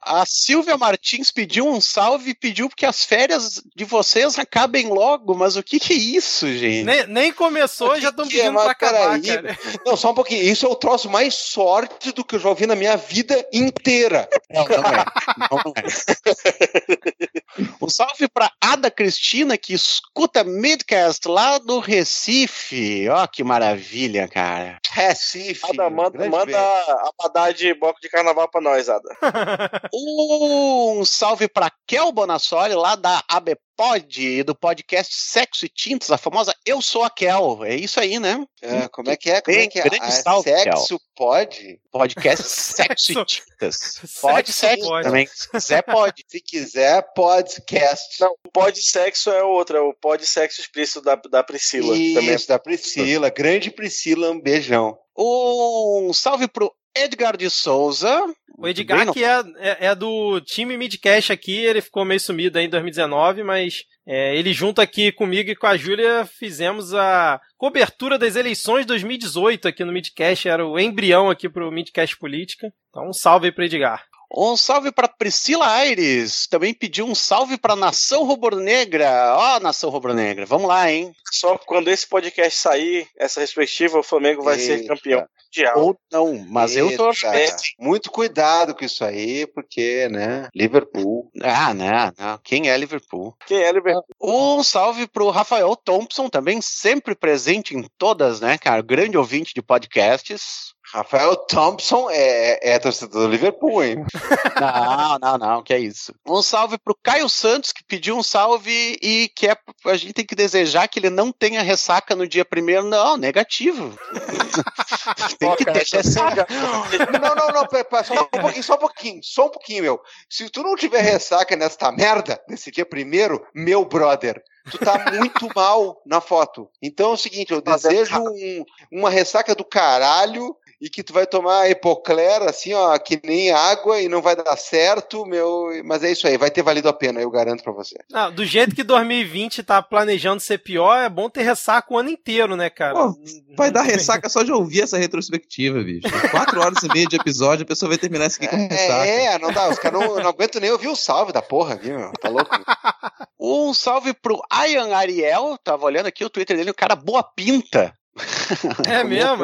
A 0.05 0.27
Silvia 0.27 0.77
Martins 0.77 1.31
pediu 1.31 1.67
um 1.67 1.81
salve 1.81 2.33
e 2.33 2.35
pediu 2.35 2.69
que 2.69 2.85
as 2.85 3.03
férias 3.03 3.63
de 3.75 3.85
vocês 3.85 4.39
acabem 4.39 4.89
logo, 4.89 5.35
mas 5.35 5.57
o 5.57 5.63
que 5.63 5.81
que 5.81 5.95
é 5.95 5.97
isso, 5.97 6.47
gente? 6.55 6.85
Nem, 6.85 7.07
nem 7.07 7.33
começou, 7.33 7.99
já 7.99 8.11
estão 8.11 8.27
é, 8.27 8.29
pedindo 8.29 8.53
mas 8.53 8.65
pra 8.65 8.73
acabar, 8.73 9.21
peraí. 9.21 9.23
cara. 9.23 9.59
Não, 9.87 9.97
só 9.97 10.11
um 10.11 10.15
pouquinho. 10.15 10.43
Isso 10.43 10.67
é 10.67 10.69
o 10.69 10.75
troço 10.75 11.09
mais 11.09 11.35
sorte 11.35 12.13
do 12.13 12.23
que 12.23 12.35
eu 12.35 12.41
já 12.41 12.51
ouvi 12.51 12.67
na 12.67 12.75
minha 12.75 12.97
vida 12.97 13.47
inteira. 13.53 14.29
Não, 14.51 14.65
não 14.65 14.77
é. 14.77 15.05
Não 15.51 15.73
é. 15.77 17.23
Um 17.81 17.89
salve 17.89 18.29
pra 18.29 18.51
Ada 18.61 18.91
Cristina, 18.91 19.59
que 19.59 19.75
escuta 19.75 20.43
Midcast 20.43 21.29
lá 21.29 21.59
do 21.59 21.81
Recife. 21.81 23.09
Ó, 23.09 23.27
que 23.27 23.45
maravilha, 23.45 24.27
cara. 24.27 24.79
Recife. 24.91 25.61
Ada, 25.63 25.91
manda, 25.91 26.11
grande 26.11 26.31
manda 26.31 26.59
a 26.59 27.11
abadá 27.11 27.53
de 27.53 27.75
bloco 27.75 28.01
de 28.01 28.09
carnaval 28.09 28.49
pra 28.51 28.61
nós, 28.61 28.89
Ada. 28.89 29.09
Um 29.95 31.05
salve 31.05 31.49
pra 31.49 31.71
Kel 31.87 32.11
Bonassoli, 32.13 32.75
lá 32.75 32.97
da 32.97 33.23
ABPod, 33.29 34.23
e 34.23 34.43
do 34.43 34.55
podcast 34.55 35.15
Sexo 35.15 35.67
e 35.67 35.69
Tintas, 35.69 36.11
a 36.11 36.19
famosa 36.19 36.55
Eu 36.65 36.81
Sou 36.81 37.03
a 37.03 37.11
Kel. 37.11 37.65
É 37.65 37.75
isso 37.75 38.01
aí, 38.01 38.19
né? 38.19 38.45
Ah, 38.63 38.89
como 38.89 39.11
é 39.11 39.17
que 39.17 39.31
é? 39.31 39.41
Como 39.41 39.57
Bem, 39.57 39.67
é 39.67 39.69
que 39.69 39.79
é? 39.79 39.83
grande 39.83 40.05
Ah, 40.05 40.11
salve, 40.11 40.51
sexo 40.57 40.99
pode? 41.15 41.81
Podcast 41.91 42.45
Sexo 42.45 43.13
e 43.13 43.25
Tintas. 43.25 44.01
Pode 44.21 44.53
Sexo 44.53 44.73
sexo 44.73 44.89
pode. 44.89 45.07
também. 45.07 45.27
Se 45.27 45.49
quiser, 45.51 45.83
pode. 45.83 46.25
Se 46.29 46.41
quiser, 46.41 47.03
podcast. 47.15 48.21
Não, 48.21 48.33
o 48.47 48.51
pod 48.51 48.81
sexo 48.83 49.31
é 49.31 49.43
outro, 49.43 49.77
é 49.77 49.81
o 49.81 49.95
pod 49.95 50.25
sexo 50.27 50.61
explícito 50.61 51.03
da, 51.03 51.17
da 51.17 51.43
Priscila. 51.43 51.89
Também. 51.89 52.35
Isso, 52.35 52.49
da 52.49 52.59
Priscila. 52.59 53.31
Grande 53.31 53.71
Priscila, 53.71 54.31
um 54.31 54.41
beijão. 54.41 54.99
Um 55.17 56.13
salve 56.13 56.49
pro 56.49 56.73
Edgar 56.95 57.37
de 57.37 57.49
Souza. 57.49 58.23
O 58.57 58.69
Edgar, 58.69 59.13
que 59.13 59.25
é, 59.25 59.43
é, 59.57 59.87
é 59.87 59.95
do 59.95 60.41
time 60.41 60.77
Midcast 60.77 61.33
aqui, 61.33 61.57
ele 61.57 61.81
ficou 61.81 62.05
meio 62.05 62.21
sumido 62.21 62.59
aí 62.59 62.67
em 62.67 62.69
2019, 62.69 63.43
mas 63.43 63.85
é, 64.07 64.37
ele 64.37 64.53
junto 64.53 64.81
aqui 64.81 65.11
comigo 65.11 65.51
e 65.51 65.57
com 65.57 65.67
a 65.67 65.77
Júlia 65.77 66.27
fizemos 66.27 66.95
a 66.95 67.41
cobertura 67.57 68.19
das 68.19 68.37
eleições 68.37 68.87
2018 68.87 69.69
aqui 69.69 69.85
no 69.85 69.93
Midcast, 69.93 70.49
era 70.49 70.67
o 70.67 70.79
embrião 70.79 71.31
aqui 71.31 71.49
pro 71.49 71.73
Midcast 71.73 72.17
Política. 72.19 72.73
Então 72.91 73.09
um 73.09 73.13
salve 73.13 73.47
aí 73.47 73.53
pro 73.53 73.65
Edgar. 73.65 74.05
Um 74.35 74.57
salve 74.57 74.91
para 74.91 75.09
Priscila 75.09 75.69
Aires. 75.69 76.47
Também 76.49 76.73
pediu 76.73 77.07
um 77.07 77.15
salve 77.15 77.59
para 77.59 77.77
Nação 77.77 78.25
Rubro-Negra. 78.25 79.35
Ó, 79.37 79.61
Nação 79.61 79.91
Rubro-Negra. 79.91 80.47
Vamos 80.47 80.69
lá, 80.69 80.91
hein? 80.91 81.13
Só 81.31 81.59
quando 81.59 81.89
esse 81.89 82.09
podcast 82.09 82.59
sair, 82.59 83.07
essa 83.19 83.41
respectiva, 83.41 83.99
o 83.99 84.03
Flamengo 84.03 84.43
vai 84.43 84.59
ser 84.59 84.81
Eita. 84.81 84.95
campeão 84.95 85.27
mundial. 85.53 85.79
Ou 85.79 85.97
não, 86.11 86.47
mas 86.49 86.77
eu 86.77 86.97
tô 86.97 87.11
Eita, 87.11 87.57
Muito 87.79 88.11
cuidado 88.11 88.75
com 88.75 88.85
isso 88.85 89.05
aí, 89.05 89.47
porque, 89.47 90.09
né? 90.09 90.49
Liverpool. 90.55 91.31
Ah, 91.43 91.75
não. 91.75 92.39
Quem 92.43 92.71
é 92.71 92.77
Liverpool? 92.77 93.37
Quem 93.47 93.63
é 93.63 93.71
Liverpool? 93.71 94.05
Um 94.21 94.63
salve 94.63 95.07
pro 95.07 95.31
Rafael 95.31 95.77
Thompson, 95.77 96.29
também 96.29 96.61
sempre 96.63 97.15
presente 97.15 97.77
em 97.77 97.85
todas, 97.99 98.41
né, 98.41 98.57
cara? 98.57 98.83
Grande 98.83 99.19
ouvinte 99.19 99.53
de 99.55 99.63
podcasts. 99.63 100.73
Rafael 100.93 101.35
Thompson 101.37 102.09
é, 102.11 102.75
é 102.75 102.79
torcedor 102.79 103.23
do 103.23 103.29
Liverpool, 103.29 103.83
hein? 103.83 104.05
Não, 104.61 105.19
não, 105.19 105.39
não, 105.39 105.63
que 105.63 105.73
é 105.73 105.79
isso. 105.79 106.15
Um 106.27 106.43
salve 106.43 106.79
pro 106.79 106.95
Caio 107.03 107.29
Santos, 107.29 107.73
que 107.73 107.83
pediu 107.83 108.17
um 108.17 108.23
salve 108.23 108.97
e 109.03 109.29
que 109.35 109.49
é, 109.49 109.57
a 109.87 109.97
gente 109.97 110.13
tem 110.13 110.25
que 110.25 110.35
desejar 110.37 110.87
que 110.87 110.99
ele 111.01 111.11
não 111.11 111.33
tenha 111.33 111.63
ressaca 111.63 112.15
no 112.15 112.29
dia 112.29 112.45
primeiro. 112.45 112.85
Não, 112.85 113.17
negativo. 113.17 113.99
tem 115.39 115.57
que 115.57 115.65
ter 115.65 115.87
ressaca. 115.97 116.47
Não, 116.51 117.35
não, 117.35 117.49
não, 117.49 117.67
pera, 117.67 117.85
pera, 117.85 118.05
só 118.05 118.15
um 118.15 118.27
pouquinho, 118.27 118.63
só 118.63 118.75
um 118.75 118.79
pouquinho, 118.79 119.21
só 119.23 119.47
um 119.47 119.51
pouquinho, 119.51 119.83
meu. 119.83 120.01
Se 120.29 120.49
tu 120.51 120.63
não 120.63 120.77
tiver 120.77 121.01
ressaca 121.01 121.57
nesta 121.57 121.91
merda, 121.91 122.41
nesse 122.49 122.71
dia 122.71 122.87
primeiro, 122.87 123.45
meu 123.55 123.85
brother, 123.85 124.43
tu 124.71 124.79
tá 124.79 125.11
muito 125.13 125.49
mal 125.57 126.01
na 126.07 126.21
foto. 126.21 126.69
Então 126.81 127.11
é 127.11 127.15
o 127.15 127.17
seguinte, 127.17 127.53
eu 127.53 127.61
desejo 127.61 128.17
um- 128.21 128.65
uma 128.93 129.11
ressaca 129.11 129.55
do 129.55 129.65
caralho 129.65 130.55
e 130.83 130.91
que 130.91 131.05
tu 131.05 131.13
vai 131.13 131.25
tomar 131.29 131.71
epoclera, 131.71 132.51
assim, 132.51 132.75
ó, 132.75 132.99
que 132.99 133.21
nem 133.23 133.53
água 133.53 134.01
e 134.01 134.09
não 134.09 134.21
vai 134.21 134.35
dar 134.35 134.57
certo, 134.57 135.25
meu. 135.25 135.69
Mas 135.85 136.03
é 136.03 136.11
isso 136.11 136.27
aí, 136.27 136.37
vai 136.37 136.51
ter 136.51 136.61
valido 136.61 136.89
a 136.89 136.93
pena, 136.93 137.21
eu 137.21 137.31
garanto 137.31 137.63
pra 137.63 137.73
você. 137.73 137.95
Não, 138.11 138.33
do 138.33 138.45
jeito 138.45 138.75
que 138.75 138.83
2020 138.83 139.63
tá 139.63 139.81
planejando 139.81 140.41
ser 140.41 140.59
pior, 140.59 140.99
é 140.99 141.09
bom 141.09 141.31
ter 141.31 141.43
ressaca 141.43 141.95
o 141.95 141.97
ano 141.97 142.09
inteiro, 142.09 142.57
né, 142.57 142.69
cara? 142.69 142.95
Pô, 142.95 143.15
vai 143.57 143.71
dar 143.71 143.83
ressaca 143.83 144.29
só 144.29 144.43
de 144.43 144.51
ouvir 144.51 144.83
essa 144.83 144.99
retrospectiva, 144.99 145.81
bicho. 145.85 146.09
Quatro 146.33 146.61
horas 146.61 146.83
e 146.83 146.89
meia 146.89 147.07
de 147.07 147.15
episódio, 147.15 147.63
a 147.63 147.69
pessoa 147.69 147.89
vai 147.89 147.99
terminar 147.99 148.27
isso 148.27 148.39
aqui 148.39 148.49
com 148.49 148.57
ressaca. 148.57 149.07
É, 149.07 149.39
não 149.39 149.53
dá, 149.53 149.69
os 149.69 149.79
caras 149.79 150.01
não, 150.01 150.17
não 150.17 150.31
aguentam 150.31 150.61
nem 150.61 150.73
ouvir 150.73 150.89
o 150.89 150.97
salve 150.97 151.33
da 151.33 151.41
porra, 151.41 151.77
viu, 151.77 151.97
meu? 151.97 152.13
Tá 152.21 152.29
louco? 152.29 152.51
Um 153.45 153.75
salve 153.75 154.15
pro 154.15 154.41
Ian 154.69 154.95
Ariel, 154.95 155.59
tava 155.65 155.85
olhando 155.85 156.07
aqui 156.07 156.25
o 156.25 156.31
Twitter 156.31 156.57
dele, 156.57 156.71
o 156.71 156.75
cara 156.75 156.95
boa 156.95 157.25
pinta. 157.25 157.93
É 158.89 159.03
mesmo? 159.05 159.39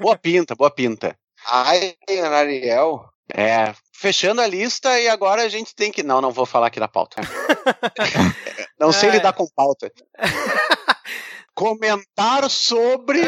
boa 0.00 0.16
pinta, 0.18 0.54
boa 0.54 0.70
pinta. 0.70 1.16
Ai, 1.48 1.94
Ariel. 2.32 3.04
É, 3.32 3.74
fechando 3.92 4.40
a 4.40 4.46
lista 4.46 4.98
e 4.98 5.08
agora 5.08 5.42
a 5.42 5.48
gente 5.48 5.74
tem 5.74 5.92
que. 5.92 6.02
Não, 6.02 6.20
não 6.20 6.32
vou 6.32 6.46
falar 6.46 6.68
aqui 6.68 6.80
da 6.80 6.88
pauta. 6.88 7.20
não 8.80 8.90
sei 8.92 9.10
É. 9.10 9.12
lidar 9.12 9.32
com 9.34 9.46
pauta. 9.54 9.92
Comentar 11.54 12.48
sobre. 12.48 13.20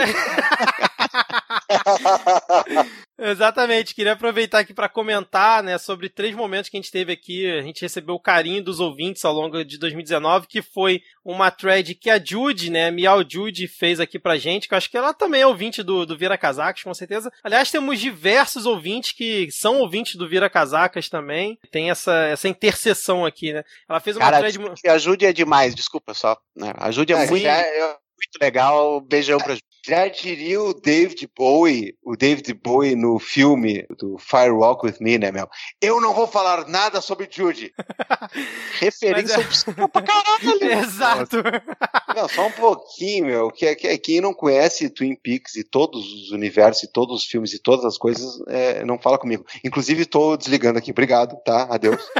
Exatamente, 3.22 3.94
queria 3.94 4.14
aproveitar 4.14 4.60
aqui 4.60 4.72
para 4.72 4.88
comentar, 4.88 5.62
né, 5.62 5.76
sobre 5.76 6.08
três 6.08 6.34
momentos 6.34 6.70
que 6.70 6.76
a 6.78 6.80
gente 6.80 6.90
teve 6.90 7.12
aqui. 7.12 7.46
A 7.50 7.60
gente 7.60 7.82
recebeu 7.82 8.14
o 8.14 8.20
carinho 8.20 8.64
dos 8.64 8.80
ouvintes 8.80 9.22
ao 9.26 9.34
longo 9.34 9.62
de 9.62 9.78
2019, 9.78 10.46
que 10.46 10.62
foi 10.62 11.02
uma 11.22 11.50
thread 11.50 11.94
que 11.94 12.08
a 12.08 12.18
Jude, 12.22 12.70
né, 12.70 12.90
Miau 12.90 13.22
Jude 13.28 13.68
fez 13.68 14.00
aqui 14.00 14.18
pra 14.18 14.38
gente, 14.38 14.66
que 14.66 14.72
eu 14.72 14.78
acho 14.78 14.88
que 14.90 14.96
ela 14.96 15.12
também 15.12 15.42
é 15.42 15.46
ouvinte 15.46 15.82
do, 15.82 16.06
do 16.06 16.16
Vira 16.16 16.38
Casacas, 16.38 16.82
com 16.82 16.94
certeza. 16.94 17.30
Aliás, 17.44 17.70
temos 17.70 18.00
diversos 18.00 18.64
ouvintes 18.64 19.12
que 19.12 19.48
são 19.50 19.80
ouvintes 19.80 20.16
do 20.16 20.26
Vira 20.26 20.48
Casacas 20.48 21.10
também. 21.10 21.58
Tem 21.70 21.90
essa, 21.90 22.14
essa 22.24 22.48
interseção 22.48 23.26
aqui, 23.26 23.52
né? 23.52 23.62
Ela 23.86 24.00
fez 24.00 24.16
uma 24.16 24.24
Cara, 24.24 24.38
thread. 24.38 24.58
que 24.80 24.88
ajude 24.88 25.26
é 25.26 25.32
demais, 25.32 25.74
desculpa 25.74 26.14
só. 26.14 26.38
né, 26.56 26.72
Ajude 26.78 27.12
é, 27.12 27.16
É, 27.16 27.26
muito, 27.28 27.42
já, 27.42 27.68
eu- 27.68 27.88
muito 27.88 28.38
legal. 28.40 29.00
Beijão 29.02 29.38
pra 29.38 29.54
já 29.86 30.08
diria 30.08 30.60
o 30.60 30.74
David 30.74 31.28
Bowie, 31.36 31.94
o 32.02 32.16
David 32.16 32.52
Bowie 32.54 32.94
no 32.94 33.18
filme 33.18 33.86
do 33.98 34.18
Fire 34.18 34.50
Walk 34.50 34.86
With 34.86 34.96
Me, 35.00 35.18
né, 35.18 35.30
meu? 35.30 35.48
Eu 35.80 36.00
não 36.00 36.14
vou 36.14 36.26
falar 36.26 36.68
nada 36.68 37.00
sobre 37.00 37.28
Judy. 37.30 37.72
referência 38.78 39.36
Mas 39.36 39.44
é- 39.44 39.46
obscura 39.46 39.88
pra 39.88 40.02
caralho. 40.02 40.72
Exato. 40.84 41.36
Não, 42.14 42.28
só 42.28 42.46
um 42.46 42.52
pouquinho, 42.52 43.26
meu. 43.26 43.50
Que, 43.50 43.74
que, 43.74 43.98
quem 43.98 44.20
não 44.20 44.34
conhece 44.34 44.90
Twin 44.90 45.14
Peaks 45.14 45.56
e 45.56 45.64
todos 45.64 46.12
os 46.12 46.30
universos 46.30 46.84
e 46.84 46.92
todos 46.92 47.22
os 47.22 47.26
filmes 47.26 47.52
e 47.52 47.58
todas 47.58 47.84
as 47.84 47.96
coisas, 47.96 48.40
é, 48.48 48.84
não 48.84 48.98
fala 48.98 49.18
comigo. 49.18 49.44
Inclusive, 49.64 50.04
tô 50.06 50.36
desligando 50.36 50.78
aqui. 50.78 50.90
Obrigado, 50.90 51.36
tá? 51.44 51.68
Adeus. 51.70 52.02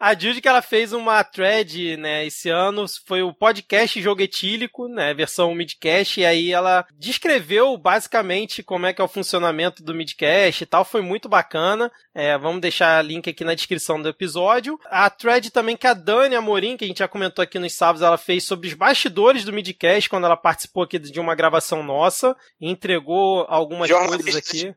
A 0.00 0.14
Judy 0.14 0.40
que 0.40 0.48
ela 0.48 0.62
fez 0.62 0.92
uma 0.92 1.22
thread, 1.22 1.96
né, 1.96 2.26
esse 2.26 2.48
ano, 2.48 2.86
foi 3.06 3.22
o 3.22 3.32
podcast 3.32 4.00
Jogo 4.00 4.22
Etílico, 4.22 4.88
né, 4.88 5.12
versão 5.12 5.54
midcast, 5.54 6.20
e 6.20 6.24
aí 6.28 6.52
ela 6.52 6.86
descreveu 6.96 7.76
basicamente 7.76 8.62
como 8.62 8.86
é 8.86 8.92
que 8.92 9.00
é 9.00 9.04
o 9.04 9.08
funcionamento 9.08 9.82
do 9.82 9.94
midcast 9.94 10.62
e 10.62 10.66
tal, 10.66 10.84
foi 10.84 11.02
muito 11.02 11.28
bacana. 11.28 11.90
É, 12.14 12.36
vamos 12.38 12.60
deixar 12.60 13.04
link 13.04 13.28
aqui 13.28 13.44
na 13.44 13.54
descrição 13.54 14.00
do 14.00 14.08
episódio. 14.08 14.78
A 14.86 15.08
thread 15.10 15.50
também 15.50 15.76
que 15.76 15.86
a 15.86 15.94
Dani 15.94 16.34
Amorim, 16.34 16.76
que 16.76 16.84
a 16.84 16.88
gente 16.88 16.98
já 16.98 17.08
comentou 17.08 17.42
aqui 17.42 17.58
nos 17.58 17.72
sábados, 17.72 18.02
ela 18.02 18.18
fez 18.18 18.44
sobre 18.44 18.68
os 18.68 18.74
bastidores 18.74 19.44
do 19.44 19.52
midcast, 19.52 20.08
quando 20.08 20.24
ela 20.24 20.36
participou 20.36 20.82
aqui 20.82 20.98
de 20.98 21.20
uma 21.20 21.34
gravação 21.34 21.82
nossa, 21.82 22.36
entregou 22.60 23.46
algumas 23.48 23.90
coisas 23.90 24.36
aqui. 24.36 24.74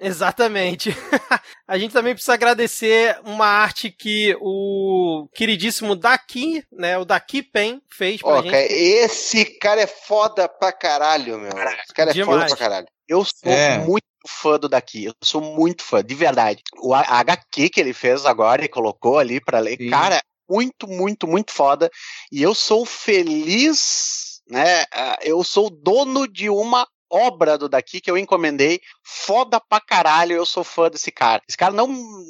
Exatamente. 0.00 0.90
a 1.68 1.78
gente 1.78 1.92
também 1.92 2.14
precisa 2.14 2.34
agradecer 2.34 3.18
uma 3.24 3.46
arte 3.46 3.90
que 3.90 4.36
o 4.40 5.28
queridíssimo 5.34 5.94
Daqui, 5.94 6.64
né, 6.72 6.98
o 6.98 7.04
Daqui 7.04 7.42
Pen 7.42 7.80
fez 7.88 8.20
pra 8.20 8.30
Ó, 8.30 8.42
gente. 8.42 8.54
esse 8.54 9.44
cara 9.58 9.82
é 9.82 9.86
foda 9.86 10.48
pra 10.48 10.71
caralho, 10.72 11.38
meu. 11.38 11.50
Esse 11.52 11.92
cara 11.94 12.10
é 12.10 12.14
Demais. 12.14 12.40
foda 12.40 12.46
pra 12.48 12.56
caralho. 12.56 12.86
Eu 13.08 13.24
sou 13.24 13.52
É. 13.52 13.78
muito 13.78 14.04
fã 14.26 14.58
do 14.58 14.68
daqui. 14.68 15.04
Eu 15.04 15.14
sou 15.22 15.40
muito 15.40 15.82
fã, 15.82 16.02
de 16.02 16.14
verdade. 16.14 16.62
O 16.80 16.94
A- 16.94 17.00
HQ 17.20 17.68
que 17.68 17.80
ele 17.80 17.92
fez 17.92 18.24
agora 18.26 18.64
e 18.64 18.68
colocou 18.68 19.18
ali 19.18 19.40
pra 19.40 19.58
ler, 19.58 19.76
Sim. 19.76 19.90
cara, 19.90 20.22
muito, 20.48 20.86
muito, 20.88 21.26
muito 21.26 21.52
foda. 21.52 21.90
E 22.30 22.42
eu 22.42 22.54
sou 22.54 22.84
feliz, 22.86 24.40
né? 24.48 24.84
ah, 24.92 25.18
Eu 25.22 25.42
sou 25.44 25.70
dono 25.70 26.26
de 26.28 26.48
uma 26.50 26.86
obra 27.12 27.58
do 27.58 27.68
daqui 27.68 28.00
que 28.00 28.10
eu 28.10 28.16
encomendei. 28.16 28.80
Foda 29.04 29.60
pra 29.60 29.80
caralho, 29.80 30.32
eu 30.32 30.46
sou 30.46 30.64
fã 30.64 30.88
desse 30.88 31.10
cara. 31.12 31.42
Esse 31.46 31.56
cara 31.56 31.74
não, 31.74 31.88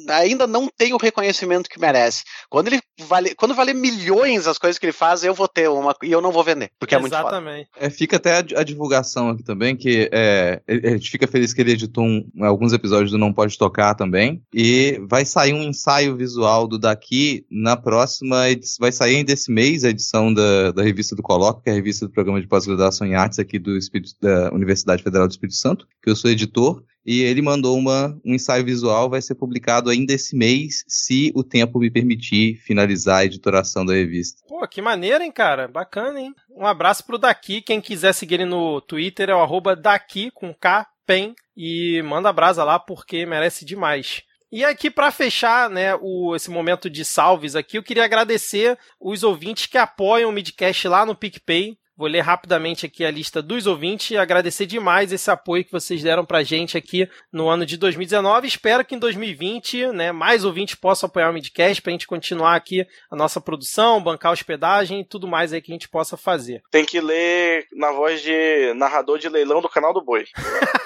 ainda 0.09 0.45
não 0.45 0.67
tem 0.67 0.93
o 0.93 0.97
reconhecimento 0.97 1.69
que 1.69 1.79
merece. 1.79 2.23
Quando 2.49 2.67
ele 2.67 2.81
vale, 3.07 3.33
quando 3.35 3.55
valer 3.55 3.73
milhões 3.73 4.47
as 4.47 4.57
coisas 4.57 4.77
que 4.77 4.85
ele 4.85 4.93
faz, 4.93 5.23
eu 5.23 5.33
vou 5.33 5.47
ter 5.47 5.69
uma 5.69 5.95
e 6.03 6.11
eu 6.11 6.21
não 6.21 6.31
vou 6.31 6.43
vender, 6.43 6.71
porque 6.77 6.95
é 6.95 6.99
muito 6.99 7.15
foda. 7.15 7.29
Exatamente. 7.29 7.69
É, 7.77 7.89
fica 7.89 8.17
até 8.17 8.33
a, 8.37 8.59
a 8.59 8.63
divulgação 8.63 9.29
aqui 9.29 9.43
também, 9.43 9.75
que 9.75 10.09
é, 10.11 10.61
a 10.67 10.89
gente 10.89 11.09
fica 11.09 11.27
feliz 11.27 11.53
que 11.53 11.61
ele 11.61 11.71
editou 11.71 12.03
um- 12.03 12.29
alguns 12.41 12.73
episódios 12.73 13.11
do 13.11 13.17
Não 13.17 13.31
Pode 13.33 13.57
Tocar 13.57 13.95
também. 13.95 14.41
E 14.53 14.99
vai 15.07 15.25
sair 15.25 15.53
um 15.53 15.63
ensaio 15.63 16.15
visual 16.15 16.67
do 16.67 16.77
Daqui 16.77 17.45
na 17.49 17.77
próxima 17.77 18.49
edição. 18.49 18.77
Vai 18.79 18.91
sair 18.91 19.17
ainda 19.17 19.31
esse 19.31 19.51
mês 19.51 19.83
a 19.85 19.89
edição 19.89 20.33
da, 20.33 20.71
da 20.71 20.83
revista 20.83 21.15
do 21.15 21.21
Coloco, 21.23 21.61
que 21.61 21.69
é 21.69 21.73
a 21.73 21.75
revista 21.75 22.05
do 22.05 22.11
programa 22.11 22.41
de 22.41 22.47
pós-graduação 22.47 23.07
em 23.07 23.15
artes 23.15 23.39
aqui 23.39 23.57
do 23.57 23.77
Espírito, 23.77 24.13
da 24.21 24.51
Universidade 24.51 24.72
Federal 25.03 25.27
do 25.27 25.31
Espírito 25.31 25.55
Santo, 25.55 25.87
que 26.01 26.09
eu 26.09 26.15
sou 26.15 26.31
editor. 26.31 26.83
E 27.05 27.21
ele 27.21 27.41
mandou 27.41 27.77
uma, 27.77 28.17
um 28.23 28.33
ensaio 28.33 28.63
visual, 28.63 29.09
vai 29.09 29.21
ser 29.21 29.35
publicado 29.35 29.89
ainda 29.89 30.13
esse 30.13 30.35
mês, 30.35 30.85
se 30.87 31.33
o 31.35 31.43
tempo 31.43 31.77
me 31.77 31.91
permitir 31.91 32.55
finalizar 32.55 33.17
a 33.17 33.25
editoração 33.25 33.85
da 33.85 33.93
revista. 33.93 34.41
Pô, 34.47 34.65
que 34.65 34.81
maneiro, 34.81 35.21
hein, 35.21 35.31
cara? 35.31 35.67
Bacana, 35.67 36.21
hein? 36.21 36.33
Um 36.49 36.65
abraço 36.65 37.05
pro 37.05 37.17
Daqui. 37.17 37.61
Quem 37.61 37.81
quiser 37.81 38.13
seguir 38.13 38.35
ele 38.35 38.45
no 38.45 38.79
Twitter 38.79 39.29
é 39.29 39.35
o 39.35 39.41
arroba 39.41 39.75
Daqui 39.75 40.31
com 40.31 40.53
K, 40.53 40.87
Pen. 41.05 41.35
E 41.55 42.01
manda 42.03 42.31
brasa 42.31 42.63
lá 42.63 42.79
porque 42.79 43.25
merece 43.25 43.65
demais. 43.65 44.23
E 44.55 44.63
aqui, 44.63 44.91
pra 44.91 45.09
fechar 45.09 45.67
né, 45.69 45.95
o, 45.99 46.35
esse 46.35 46.51
momento 46.51 46.87
de 46.87 47.03
salves 47.03 47.55
aqui, 47.55 47.77
eu 47.77 47.83
queria 47.83 48.05
agradecer 48.05 48.77
os 48.99 49.23
ouvintes 49.23 49.65
que 49.65 49.79
apoiam 49.79 50.29
o 50.29 50.33
Midcast 50.33 50.87
lá 50.87 51.05
no 51.05 51.15
PicPay. 51.15 51.75
Vou 51.95 52.07
ler 52.07 52.21
rapidamente 52.21 52.87
aqui 52.87 53.05
a 53.05 53.11
lista 53.11 53.39
dos 53.39 53.67
ouvintes 53.67 54.09
e 54.11 54.17
agradecer 54.17 54.65
demais 54.65 55.11
esse 55.11 55.29
apoio 55.29 55.63
que 55.63 55.71
vocês 55.71 56.01
deram 56.01 56.25
pra 56.25 56.41
gente 56.41 56.75
aqui 56.75 57.07
no 57.31 57.47
ano 57.47 57.67
de 57.67 57.77
2019. 57.77 58.47
Espero 58.47 58.83
que 58.83 58.95
em 58.95 58.99
2020, 58.99 59.87
né, 59.87 60.11
mais 60.11 60.43
ouvintes 60.43 60.73
possam 60.73 61.07
apoiar 61.07 61.29
o 61.29 61.33
Midcast 61.33 61.81
pra 61.83 61.91
gente 61.91 62.07
continuar 62.07 62.55
aqui 62.55 62.87
a 63.11 63.15
nossa 63.15 63.39
produção, 63.39 64.01
bancar 64.01 64.31
a 64.31 64.33
hospedagem 64.33 65.01
e 65.01 65.05
tudo 65.05 65.27
mais 65.27 65.53
aí 65.53 65.61
que 65.61 65.71
a 65.71 65.75
gente 65.75 65.87
possa 65.87 66.17
fazer. 66.17 66.63
Tem 66.71 66.83
que 66.83 66.99
ler 66.99 67.67
na 67.71 67.91
voz 67.91 68.21
de 68.21 68.73
narrador 68.73 69.19
de 69.19 69.29
leilão 69.29 69.61
do 69.61 69.69
canal 69.69 69.93
do 69.93 70.01
Boi. 70.01 70.25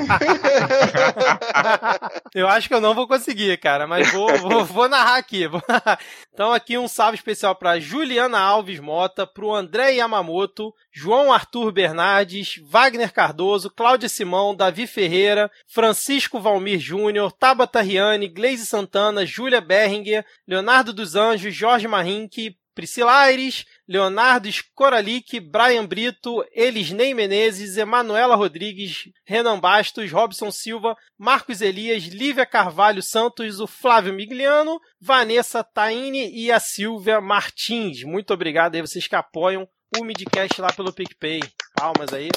eu 2.34 2.48
acho 2.48 2.68
que 2.68 2.74
eu 2.74 2.80
não 2.80 2.94
vou 2.94 3.06
conseguir, 3.06 3.56
cara, 3.58 3.86
mas 3.86 4.10
vou, 4.12 4.36
vou, 4.38 4.64
vou 4.64 4.88
narrar 4.88 5.16
aqui. 5.16 5.44
Então, 6.32 6.52
aqui 6.52 6.78
um 6.78 6.88
salve 6.88 7.16
especial 7.16 7.54
para 7.54 7.78
Juliana 7.78 8.38
Alves 8.38 8.80
Mota, 8.80 9.26
pro 9.26 9.52
André 9.52 9.96
Yamamoto, 9.96 10.72
João 10.90 11.30
Arthur 11.30 11.70
Bernardes, 11.70 12.54
Wagner 12.64 13.12
Cardoso, 13.12 13.68
Cláudia 13.68 14.08
Simão, 14.08 14.54
Davi 14.54 14.86
Ferreira, 14.86 15.50
Francisco 15.66 16.40
Valmir 16.40 16.78
Júnior, 16.78 17.32
Tabata 17.32 17.82
Riane, 17.82 18.28
Gleise 18.28 18.64
Santana, 18.64 19.26
Júlia 19.26 19.60
Berringer, 19.60 20.24
Leonardo 20.46 20.94
dos 20.94 21.14
Anjos, 21.14 21.54
Jorge 21.54 21.86
Marrinque, 21.86 22.56
Priscila 22.74 23.12
Aires, 23.12 23.66
Leonardo 23.90 24.48
Scoralic, 24.52 25.40
Brian 25.40 25.84
Brito, 25.84 26.44
Elisnei 26.52 27.12
Menezes, 27.12 27.76
Emanuela 27.76 28.36
Rodrigues, 28.36 29.08
Renan 29.26 29.58
Bastos, 29.58 30.12
Robson 30.12 30.52
Silva, 30.52 30.96
Marcos 31.18 31.60
Elias, 31.60 32.04
Lívia 32.04 32.46
Carvalho 32.46 33.02
Santos, 33.02 33.58
o 33.58 33.66
Flávio 33.66 34.14
Migliano, 34.14 34.78
Vanessa 35.00 35.64
Taine 35.64 36.30
e 36.32 36.52
a 36.52 36.60
Silvia 36.60 37.20
Martins. 37.20 38.04
Muito 38.04 38.32
obrigado 38.32 38.76
aí 38.76 38.80
vocês 38.80 39.08
que 39.08 39.16
apoiam 39.16 39.68
o 39.98 40.04
Midcast 40.04 40.60
lá 40.60 40.72
pelo 40.72 40.92
PicPay. 40.92 41.40
Palmas 41.74 42.12
aí. 42.12 42.28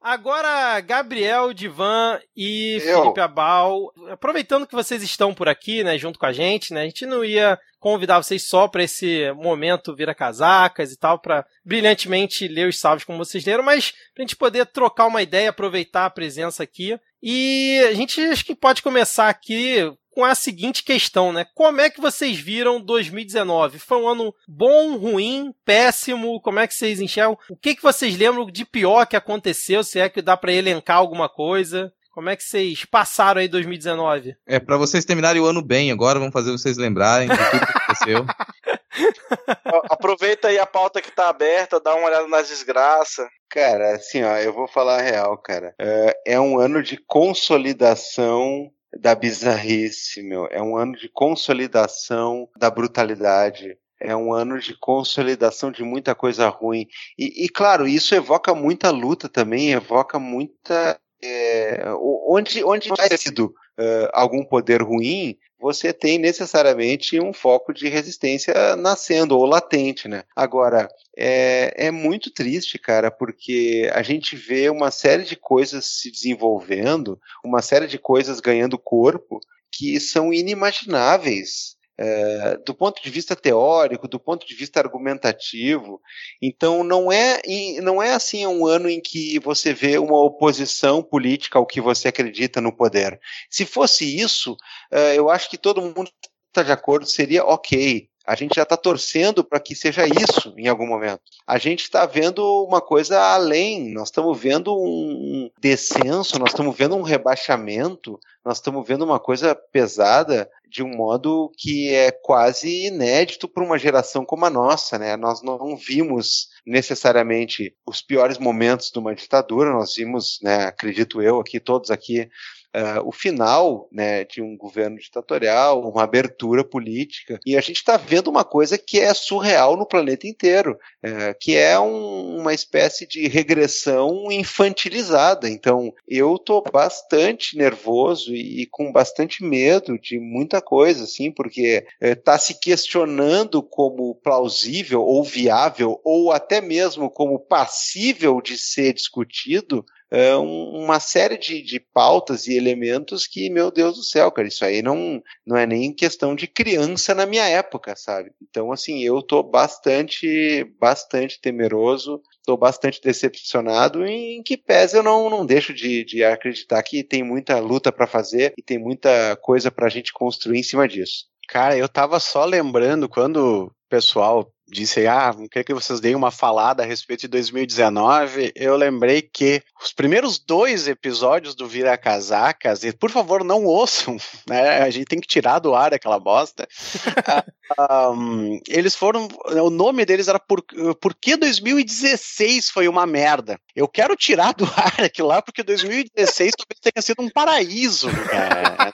Agora, 0.00 0.80
Gabriel, 0.80 1.52
Divan 1.52 2.18
e 2.34 2.78
Eu. 2.82 3.02
Felipe 3.02 3.20
Abal, 3.20 3.92
aproveitando 4.10 4.66
que 4.66 4.74
vocês 4.74 5.02
estão 5.02 5.34
por 5.34 5.46
aqui, 5.46 5.84
né, 5.84 5.98
junto 5.98 6.18
com 6.18 6.24
a 6.24 6.32
gente, 6.32 6.72
né, 6.72 6.82
a 6.82 6.84
gente 6.84 7.04
não 7.04 7.22
ia 7.22 7.58
convidar 7.78 8.22
vocês 8.22 8.46
só 8.46 8.66
para 8.66 8.82
esse 8.82 9.30
momento 9.32 9.94
vira 9.94 10.14
casacas 10.14 10.92
e 10.92 10.98
tal, 10.98 11.18
para 11.18 11.44
brilhantemente 11.64 12.48
ler 12.48 12.68
os 12.68 12.78
salvos 12.78 13.04
como 13.04 13.18
vocês 13.18 13.44
leram, 13.44 13.62
mas 13.62 13.92
pra 14.14 14.22
gente 14.22 14.36
poder 14.36 14.66
trocar 14.66 15.06
uma 15.06 15.22
ideia, 15.22 15.50
aproveitar 15.50 16.06
a 16.06 16.10
presença 16.10 16.62
aqui. 16.62 16.98
E 17.22 17.78
a 17.88 17.94
gente 17.94 18.20
acho 18.22 18.44
que 18.44 18.54
pode 18.54 18.82
começar 18.82 19.28
aqui 19.28 19.92
com 20.10 20.24
a 20.24 20.34
seguinte 20.34 20.82
questão, 20.82 21.32
né? 21.32 21.46
Como 21.54 21.80
é 21.80 21.88
que 21.88 22.00
vocês 22.00 22.38
viram 22.38 22.80
2019? 22.80 23.78
Foi 23.78 23.98
um 23.98 24.08
ano 24.08 24.34
bom, 24.46 24.96
ruim, 24.96 25.54
péssimo? 25.64 26.40
Como 26.40 26.58
é 26.58 26.66
que 26.66 26.74
vocês 26.74 27.00
enxergam? 27.00 27.38
O 27.48 27.56
que, 27.56 27.74
que 27.74 27.82
vocês 27.82 28.16
lembram 28.16 28.46
de 28.46 28.64
pior 28.64 29.06
que 29.06 29.16
aconteceu? 29.16 29.82
Se 29.84 29.98
é 29.98 30.08
que 30.08 30.20
dá 30.20 30.36
para 30.36 30.52
elencar 30.52 30.96
alguma 30.96 31.28
coisa? 31.28 31.92
Como 32.12 32.28
é 32.28 32.36
que 32.36 32.42
vocês 32.42 32.84
passaram 32.84 33.40
aí 33.40 33.46
2019? 33.46 34.36
É 34.46 34.58
pra 34.58 34.76
vocês 34.76 35.04
terminarem 35.04 35.40
o 35.40 35.46
ano 35.46 35.62
bem 35.62 35.92
agora, 35.92 36.18
vamos 36.18 36.32
fazer 36.32 36.50
vocês 36.50 36.76
lembrarem 36.76 37.28
de 37.28 37.36
tudo 37.36 37.66
que 37.66 37.78
aconteceu. 37.78 38.26
Aproveita 39.88 40.48
aí 40.48 40.58
a 40.58 40.66
pauta 40.66 41.00
que 41.00 41.12
tá 41.12 41.28
aberta, 41.28 41.80
dá 41.80 41.94
uma 41.94 42.08
olhada 42.08 42.26
nas 42.26 42.48
desgraças. 42.48 43.26
Cara, 43.48 43.94
assim, 43.94 44.24
ó, 44.24 44.36
eu 44.36 44.52
vou 44.52 44.66
falar 44.66 44.98
a 44.98 45.02
real, 45.02 45.38
cara. 45.38 45.72
É, 45.78 46.14
é 46.26 46.40
um 46.40 46.58
ano 46.58 46.82
de 46.82 46.96
consolidação 46.96 48.70
da 48.98 49.14
bizarrice, 49.14 50.22
meu. 50.22 50.46
É 50.50 50.62
um 50.62 50.76
ano 50.76 50.96
de 50.96 51.08
consolidação 51.08 52.48
da 52.56 52.70
brutalidade. 52.70 53.76
É 54.00 54.16
um 54.16 54.32
ano 54.32 54.58
de 54.58 54.74
consolidação 54.78 55.70
de 55.70 55.82
muita 55.82 56.14
coisa 56.14 56.48
ruim. 56.48 56.86
E, 57.18 57.44
e, 57.44 57.48
claro, 57.48 57.86
isso 57.86 58.14
evoca 58.14 58.54
muita 58.54 58.90
luta 58.90 59.28
também, 59.28 59.72
evoca 59.72 60.18
muita. 60.18 60.98
é, 61.22 61.84
onde, 62.26 62.64
onde 62.64 62.88
vai 62.88 63.16
sido 63.16 63.54
é, 63.78 64.10
algum 64.12 64.44
poder 64.44 64.82
ruim, 64.82 65.36
você 65.60 65.92
tem 65.92 66.18
necessariamente 66.18 67.20
um 67.20 67.32
foco 67.32 67.72
de 67.72 67.88
resistência 67.88 68.74
nascendo 68.76 69.36
ou 69.36 69.44
latente, 69.44 70.08
né? 70.08 70.24
Agora, 70.34 70.88
é, 71.16 71.86
é 71.86 71.90
muito 71.90 72.30
triste, 72.30 72.78
cara, 72.78 73.10
porque 73.10 73.90
a 73.92 74.02
gente 74.02 74.36
vê 74.36 74.70
uma 74.70 74.90
série 74.90 75.24
de 75.24 75.36
coisas 75.36 75.84
se 75.84 76.10
desenvolvendo, 76.10 77.20
uma 77.44 77.60
série 77.60 77.86
de 77.86 77.98
coisas 77.98 78.40
ganhando 78.40 78.78
corpo 78.78 79.38
que 79.70 80.00
são 80.00 80.32
inimagináveis. 80.32 81.76
É, 82.02 82.56
do 82.64 82.74
ponto 82.74 83.02
de 83.02 83.10
vista 83.10 83.36
teórico, 83.36 84.08
do 84.08 84.18
ponto 84.18 84.46
de 84.46 84.54
vista 84.54 84.80
argumentativo, 84.80 86.00
então 86.40 86.82
não 86.82 87.12
é 87.12 87.42
não 87.82 88.02
é 88.02 88.14
assim 88.14 88.46
um 88.46 88.66
ano 88.66 88.88
em 88.88 89.02
que 89.02 89.38
você 89.38 89.74
vê 89.74 89.98
uma 89.98 90.18
oposição 90.18 91.02
política 91.02 91.58
ao 91.58 91.66
que 91.66 91.80
você 91.80 92.08
acredita 92.08 92.58
no 92.60 92.74
poder. 92.74 93.20
Se 93.50 93.66
fosse 93.66 94.18
isso, 94.18 94.56
eh, 94.90 95.18
eu 95.18 95.28
acho 95.28 95.50
que 95.50 95.58
todo 95.58 95.82
mundo 95.82 96.10
está 96.48 96.62
de 96.62 96.72
acordo, 96.72 97.06
seria 97.06 97.44
ok. 97.44 98.09
A 98.26 98.34
gente 98.34 98.54
já 98.56 98.62
está 98.62 98.76
torcendo 98.76 99.42
para 99.42 99.58
que 99.58 99.74
seja 99.74 100.06
isso 100.06 100.52
em 100.56 100.68
algum 100.68 100.86
momento. 100.86 101.22
A 101.46 101.58
gente 101.58 101.82
está 101.82 102.06
vendo 102.06 102.42
uma 102.64 102.80
coisa 102.80 103.18
além, 103.18 103.92
nós 103.92 104.08
estamos 104.08 104.38
vendo 104.38 104.74
um 104.74 105.50
descenso, 105.58 106.38
nós 106.38 106.50
estamos 106.50 106.76
vendo 106.76 106.96
um 106.96 107.02
rebaixamento, 107.02 108.18
nós 108.44 108.58
estamos 108.58 108.86
vendo 108.86 109.04
uma 109.04 109.18
coisa 109.18 109.54
pesada 109.54 110.48
de 110.68 110.82
um 110.82 110.96
modo 110.96 111.50
que 111.56 111.92
é 111.92 112.12
quase 112.12 112.86
inédito 112.86 113.48
para 113.48 113.64
uma 113.64 113.78
geração 113.78 114.24
como 114.24 114.44
a 114.44 114.50
nossa, 114.50 114.98
né? 114.98 115.16
Nós 115.16 115.42
não 115.42 115.76
vimos 115.76 116.48
necessariamente 116.64 117.74
os 117.84 118.00
piores 118.00 118.38
momentos 118.38 118.90
de 118.90 118.98
uma 118.98 119.14
ditadura, 119.14 119.72
nós 119.72 119.94
vimos, 119.96 120.38
né, 120.42 120.64
acredito 120.66 121.20
eu, 121.20 121.40
aqui 121.40 121.58
todos 121.58 121.90
aqui 121.90 122.30
Uh, 122.72 123.02
o 123.04 123.10
final 123.10 123.88
né, 123.90 124.24
de 124.24 124.40
um 124.40 124.56
governo 124.56 124.96
ditatorial, 124.96 125.80
uma 125.88 126.04
abertura 126.04 126.62
política. 126.62 127.40
E 127.44 127.56
a 127.56 127.60
gente 127.60 127.78
está 127.78 127.96
vendo 127.96 128.28
uma 128.28 128.44
coisa 128.44 128.78
que 128.78 129.00
é 129.00 129.12
surreal 129.12 129.76
no 129.76 129.84
planeta 129.84 130.28
inteiro, 130.28 130.78
uh, 131.04 131.34
que 131.40 131.56
é 131.56 131.78
um, 131.80 132.38
uma 132.38 132.54
espécie 132.54 133.08
de 133.08 133.26
regressão 133.26 134.30
infantilizada. 134.30 135.48
Então, 135.48 135.92
eu 136.06 136.36
estou 136.36 136.62
bastante 136.62 137.56
nervoso 137.56 138.32
e, 138.32 138.62
e, 138.62 138.66
com 138.66 138.92
bastante 138.92 139.42
medo 139.44 139.98
de 139.98 140.20
muita 140.20 140.60
coisa, 140.60 141.04
assim, 141.04 141.32
porque 141.32 141.84
está 142.00 142.36
uh, 142.36 142.38
se 142.38 142.60
questionando 142.60 143.62
como 143.62 144.14
plausível 144.14 145.02
ou 145.02 145.24
viável, 145.24 146.00
ou 146.04 146.30
até 146.30 146.60
mesmo 146.60 147.10
como 147.10 147.38
passível 147.38 148.40
de 148.40 148.56
ser 148.56 148.92
discutido 148.92 149.84
é 150.10 150.34
uma 150.36 150.98
série 150.98 151.38
de, 151.38 151.62
de 151.62 151.78
pautas 151.78 152.46
e 152.46 152.56
elementos 152.56 153.26
que, 153.26 153.48
meu 153.48 153.70
Deus 153.70 153.96
do 153.96 154.02
céu, 154.02 154.30
cara, 154.32 154.48
isso 154.48 154.64
aí 154.64 154.82
não, 154.82 155.22
não 155.46 155.56
é 155.56 155.64
nem 155.66 155.92
questão 155.92 156.34
de 156.34 156.48
criança 156.48 157.14
na 157.14 157.26
minha 157.26 157.46
época, 157.46 157.94
sabe? 157.94 158.32
Então, 158.42 158.72
assim, 158.72 159.04
eu 159.04 159.22
tô 159.22 159.42
bastante, 159.42 160.64
bastante 160.80 161.40
temeroso, 161.40 162.20
tô 162.44 162.56
bastante 162.56 163.00
decepcionado, 163.00 164.04
em 164.04 164.42
que 164.42 164.56
pese 164.56 164.96
eu 164.96 165.02
não, 165.02 165.30
não 165.30 165.46
deixo 165.46 165.72
de, 165.72 166.04
de 166.04 166.24
acreditar 166.24 166.82
que 166.82 167.04
tem 167.04 167.22
muita 167.22 167.60
luta 167.60 167.92
para 167.92 168.06
fazer 168.06 168.52
e 168.58 168.62
tem 168.62 168.78
muita 168.78 169.36
coisa 169.36 169.70
pra 169.70 169.88
gente 169.88 170.12
construir 170.12 170.58
em 170.58 170.64
cima 170.64 170.88
disso. 170.88 171.26
Cara, 171.48 171.76
eu 171.76 171.88
tava 171.88 172.18
só 172.20 172.44
lembrando 172.44 173.08
quando 173.08 173.66
o 173.66 173.72
pessoal 173.88 174.52
disse, 174.70 175.06
ah, 175.06 175.34
queria 175.50 175.64
que 175.64 175.74
vocês 175.74 176.00
deem 176.00 176.14
uma 176.14 176.30
falada 176.30 176.82
a 176.82 176.86
respeito 176.86 177.22
de 177.22 177.28
2019, 177.28 178.52
eu 178.54 178.76
lembrei 178.76 179.22
que 179.22 179.62
os 179.82 179.92
primeiros 179.92 180.38
dois 180.38 180.86
episódios 180.86 181.54
do 181.54 181.66
Vira 181.66 181.96
Casacas, 181.96 182.84
e 182.84 182.92
por 182.92 183.10
favor 183.10 183.42
não 183.42 183.64
ouçam, 183.64 184.16
né, 184.48 184.82
a 184.82 184.90
gente 184.90 185.06
tem 185.06 185.20
que 185.20 185.28
tirar 185.28 185.58
do 185.58 185.74
ar 185.74 185.92
aquela 185.92 186.18
bosta, 186.18 186.68
um, 188.14 188.60
eles 188.68 188.94
foram, 188.94 189.28
o 189.46 189.70
nome 189.70 190.04
deles 190.04 190.28
era 190.28 190.38
por, 190.38 190.62
por 191.00 191.14
que 191.14 191.36
2016 191.36 192.70
foi 192.70 192.88
uma 192.88 193.06
merda? 193.06 193.58
Eu 193.74 193.88
quero 193.88 194.16
tirar 194.16 194.52
do 194.54 194.64
ar 194.64 195.02
aquilo 195.02 195.28
lá, 195.28 195.40
porque 195.40 195.62
2016 195.62 196.52
talvez 196.58 196.80
tenha 196.80 197.02
sido 197.02 197.22
um 197.22 197.30
paraíso, 197.30 198.08
cara. 198.26 198.92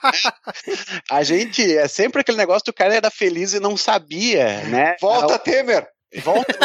A 1.09 1.23
gente, 1.23 1.61
é 1.77 1.87
sempre 1.87 2.21
aquele 2.21 2.37
negócio 2.37 2.65
do 2.65 2.73
cara 2.73 2.95
era 2.95 3.09
feliz 3.09 3.53
e 3.53 3.59
não 3.59 3.75
sabia, 3.75 4.61
né? 4.63 4.95
Volta, 5.01 5.33
era... 5.33 5.39
Temer! 5.67 5.87
Volta, 6.23 6.57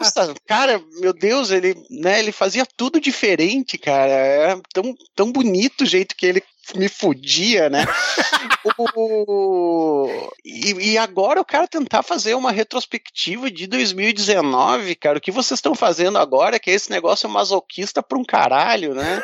nossa, 0.00 0.34
cara, 0.46 0.82
meu 1.00 1.12
Deus, 1.12 1.52
ele, 1.52 1.76
né, 1.88 2.18
ele 2.18 2.32
fazia 2.32 2.66
tudo 2.76 3.00
diferente, 3.00 3.78
cara. 3.78 4.10
Era 4.10 4.60
tão, 4.74 4.94
tão 5.14 5.30
bonito 5.30 5.82
o 5.82 5.86
jeito 5.86 6.16
que 6.16 6.26
ele 6.26 6.42
me 6.76 6.88
fudia, 6.88 7.68
né? 7.68 7.84
o... 8.76 10.08
e, 10.44 10.92
e, 10.92 10.98
agora 10.98 11.40
o 11.40 11.44
cara 11.44 11.66
tentar 11.66 12.02
fazer 12.02 12.34
uma 12.34 12.50
retrospectiva 12.50 13.50
de 13.50 13.66
2019, 13.66 14.94
cara, 14.96 15.18
o 15.18 15.20
que 15.20 15.30
vocês 15.30 15.58
estão 15.58 15.74
fazendo 15.74 16.18
agora, 16.18 16.58
que 16.58 16.70
é 16.70 16.74
esse 16.74 16.90
negócio 16.90 17.28
masoquista 17.28 18.02
pra 18.02 18.18
um 18.18 18.24
caralho, 18.24 18.94
né? 18.94 19.22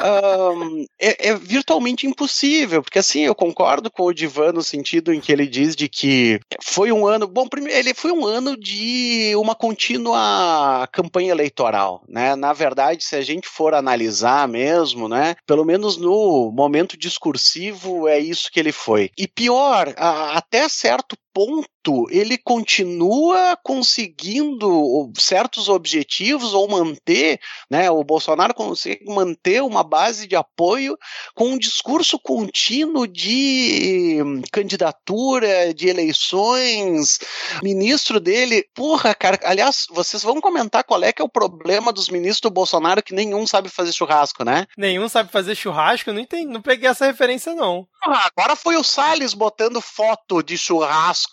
um, 0.00 0.86
é, 0.98 1.28
é, 1.28 1.34
virtualmente 1.34 2.06
impossível, 2.06 2.82
porque 2.82 2.98
assim, 2.98 3.20
eu 3.20 3.34
concordo 3.34 3.90
com 3.90 4.04
o 4.04 4.12
Divan 4.12 4.52
no 4.52 4.62
sentido 4.62 5.12
em 5.12 5.20
que 5.20 5.32
ele 5.32 5.46
diz 5.46 5.74
de 5.74 5.88
que 5.88 6.40
foi 6.62 6.92
um 6.92 7.06
ano, 7.06 7.26
bom, 7.26 7.48
primeiro, 7.48 7.78
ele 7.78 7.94
foi 7.94 8.12
um 8.12 8.24
ano 8.24 8.56
de 8.56 9.32
uma 9.36 9.54
contínua 9.54 10.88
campanha 10.92 11.30
eleitoral, 11.30 12.02
né? 12.08 12.34
Na 12.36 12.52
verdade, 12.52 13.04
se 13.04 13.16
a 13.16 13.22
gente 13.22 13.48
for 13.48 13.74
analisar 13.74 14.48
mesmo, 14.48 15.08
né, 15.08 15.36
pelo 15.46 15.64
menos 15.64 15.96
no 15.96 16.50
momento 16.52 16.65
discursivo 16.96 18.08
é 18.08 18.18
isso 18.18 18.50
que 18.50 18.60
ele 18.60 18.72
foi. 18.72 19.10
E 19.16 19.26
pior, 19.26 19.94
a, 19.96 20.36
até 20.36 20.68
certo 20.68 21.16
ponto 21.36 22.08
ele 22.10 22.38
continua 22.38 23.58
conseguindo 23.62 25.12
certos 25.18 25.68
objetivos 25.68 26.54
ou 26.54 26.66
manter, 26.66 27.38
né? 27.70 27.90
O 27.90 28.02
Bolsonaro 28.02 28.54
consegue 28.54 29.04
manter 29.04 29.62
uma 29.62 29.84
base 29.84 30.26
de 30.26 30.34
apoio 30.34 30.98
com 31.34 31.50
um 31.50 31.58
discurso 31.58 32.18
contínuo 32.18 33.06
de 33.06 34.18
candidatura, 34.50 35.74
de 35.74 35.88
eleições. 35.88 37.18
Ministro 37.62 38.18
dele, 38.18 38.64
porra, 38.74 39.14
cara, 39.14 39.38
aliás, 39.44 39.84
vocês 39.90 40.22
vão 40.22 40.40
comentar 40.40 40.84
qual 40.84 41.02
é 41.04 41.12
que 41.12 41.20
é 41.20 41.24
o 41.24 41.28
problema 41.28 41.92
dos 41.92 42.08
ministros 42.08 42.40
do 42.40 42.50
Bolsonaro 42.50 43.02
que 43.02 43.14
nenhum 43.14 43.46
sabe 43.46 43.68
fazer 43.68 43.92
churrasco, 43.92 44.42
né? 44.42 44.66
Nenhum 44.76 45.08
sabe 45.08 45.30
fazer 45.30 45.54
churrasco? 45.54 46.12
Não 46.12 46.20
entendi, 46.20 46.50
não 46.50 46.62
peguei 46.62 46.88
essa 46.88 47.06
referência 47.06 47.54
não. 47.54 47.86
Ah, 48.04 48.28
agora 48.34 48.56
foi 48.56 48.76
o 48.76 48.84
Salles 48.84 49.34
botando 49.34 49.80
foto 49.80 50.42
de 50.42 50.56
churrasco. 50.56 51.25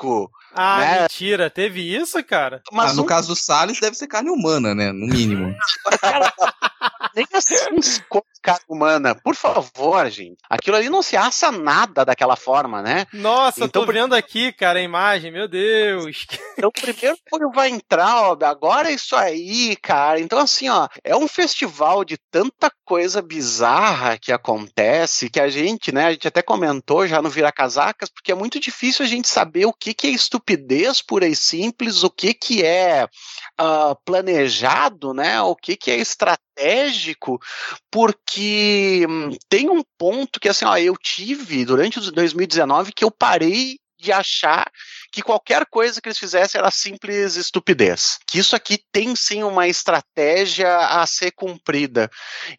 Ah, 0.54 0.80
né? 0.80 1.02
mentira, 1.02 1.50
teve 1.50 1.82
isso, 1.82 2.24
cara? 2.24 2.62
Mas 2.72 2.88
Mas 2.88 2.96
no 2.98 3.04
um- 3.04 3.06
caso 3.06 3.30
do 3.30 3.36
Salles, 3.36 3.80
deve 3.80 3.96
ser 3.96 4.08
carne 4.08 4.30
humana, 4.30 4.74
né? 4.76 4.92
No 4.92 5.08
mínimo. 5.08 5.56
Nem 7.16 7.26
assim 7.34 7.56
carne 8.44 8.66
humana. 8.68 9.16
Por 9.16 9.36
favor, 9.36 10.10
gente. 10.10 10.38
Aquilo 10.50 10.76
ali 10.76 10.90
não 10.90 11.02
se 11.02 11.16
assa 11.16 11.52
nada 11.52 12.04
daquela 12.04 12.36
forma, 12.36 12.82
né? 12.82 13.08
Nossa, 13.14 13.64
Então, 13.64 13.86
tô 13.86 13.92
vendo 13.92 14.14
aqui, 14.14 14.52
cara, 14.52 14.80
a 14.80 14.84
imagem, 14.84 15.32
meu 15.32 15.48
Deus. 15.48 16.28
Então, 16.56 16.72
primeiro 16.72 17.18
foi 17.30 17.44
o 17.46 17.52
Vai 17.52 17.70
Entrar, 17.70 18.38
agora 18.44 18.90
é 18.90 18.94
isso 18.94 19.16
aí, 19.16 19.76
cara. 19.78 20.20
Então, 20.20 20.38
assim, 20.38 20.70
ó, 20.70 20.88
é 21.04 21.16
um 21.16 21.28
festival 21.28 22.06
de 22.06 22.16
tanta 22.30 22.72
coisa 22.86 23.22
bizarra 23.22 24.18
que 24.18 24.32
acontece 24.32 25.30
que 25.30 25.40
a 25.40 25.50
gente, 25.50 25.92
né, 25.92 26.06
a 26.06 26.12
gente 26.12 26.28
até 26.28 26.42
comentou 26.42 27.08
já 27.08 27.22
no 27.22 27.30
Vira 27.30 27.52
Casacas, 27.52 28.10
porque 28.10 28.32
é 28.32 28.36
muito 28.36 28.60
difícil 28.60 29.04
a 29.06 29.08
gente 29.08 29.28
saber 29.28 29.66
o 29.66 29.74
que, 29.74 29.94
que 29.94 30.08
é 30.08 30.12
estupidez 30.12 31.02
pura 31.02 31.26
e 31.28 31.36
simples, 31.36 32.04
o 32.04 32.10
que, 32.10 32.34
que 32.34 32.64
é 32.64 33.08
ah, 33.58 33.96
planejado, 34.06 35.14
né, 35.14 35.42
o 35.42 35.56
que, 35.56 35.76
que 35.76 35.92
é 35.92 35.98
estratégico, 36.56 37.40
porque 37.92 39.06
hum, 39.10 39.32
tem 39.50 39.70
um 39.70 39.84
ponto 39.98 40.40
que, 40.40 40.50
assim, 40.50 40.66
ó, 40.66 40.78
eu 40.78 40.96
tive 40.98 41.66
durante 41.66 42.00
o 42.00 42.12
2019 42.12 42.94
que 42.94 43.04
eu 43.04 43.12
parei 43.12 43.78
de 44.00 44.12
achar 44.12 44.70
que 45.14 45.22
qualquer 45.22 45.66
coisa 45.68 46.02
que 46.02 46.10
eles 46.10 46.18
fizessem 46.18 46.58
era 46.60 46.72
simples 46.72 47.36
estupidez. 47.36 48.18
Que 48.28 48.40
isso 48.40 48.56
aqui 48.56 48.80
tem 48.92 49.16
sim 49.16 49.44
uma 49.44 49.68
estratégia 49.68 50.76
a 50.76 51.06
ser 51.06 51.32
cumprida. 51.32 52.10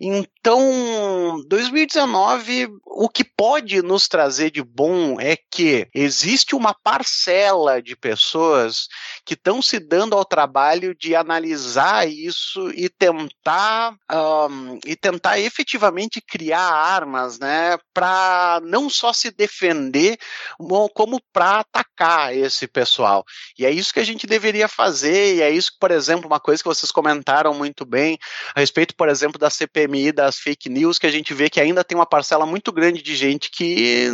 Então, 0.01 1.43
2019, 1.49 2.69
o 2.85 3.09
que 3.09 3.25
pode 3.25 3.83
nos 3.83 4.07
trazer 4.07 4.51
de 4.53 4.63
bom 4.63 5.21
é 5.21 5.37
que 5.51 5.89
existe 5.93 6.55
uma 6.55 6.73
parcela 6.73 7.83
de 7.83 7.97
pessoas 7.97 8.87
que 9.27 9.35
estão 9.35 9.61
se 9.61 9.81
dando 9.81 10.15
ao 10.15 10.25
trabalho 10.25 10.95
de 10.95 11.17
analisar 11.17 12.09
isso 12.09 12.71
e 12.71 12.89
tentar 12.89 13.97
ahm, 14.09 14.79
e 14.87 14.95
tentar 14.95 15.41
efetivamente 15.41 16.21
criar 16.21 16.61
armas, 16.71 17.39
né, 17.39 17.77
para 17.93 18.61
não 18.63 18.89
só 18.89 19.13
se 19.13 19.31
defender, 19.33 20.17
mo- 20.61 20.89
como 20.91 21.21
para 21.33 21.61
atacar 21.61 22.35
esse 22.45 22.67
pessoal. 22.67 23.25
E 23.59 23.65
é 23.67 23.71
isso 23.71 23.93
que 23.93 24.01
a 24.01 24.05
gente 24.05 24.27
deveria 24.27 24.69
fazer, 24.69 25.37
e 25.37 25.43
é 25.43 25.51
isso 25.51 25.73
por 25.79 25.91
exemplo, 25.91 26.27
uma 26.27 26.41
coisa 26.41 26.63
que 26.63 26.69
vocês 26.69 26.91
comentaram 26.91 27.53
muito 27.55 27.85
bem 27.85 28.19
a 28.55 28.61
respeito, 28.61 28.95
por 28.95 29.09
exemplo, 29.09 29.39
da 29.39 29.51
CPMI, 29.51 30.13
das 30.13 30.37
fake 30.39 30.69
news, 30.69 30.99
que 30.99 31.07
a 31.07 31.11
gente 31.11 31.35
vê 31.35 31.51
que 31.51 31.61
ainda 31.61 31.85
tem 31.85 31.97
uma 31.97 32.07
parcela 32.07 32.47
muito 32.47 32.73
grande 32.73 33.03
de 33.03 33.15
gente 33.15 33.51
que 33.51 34.09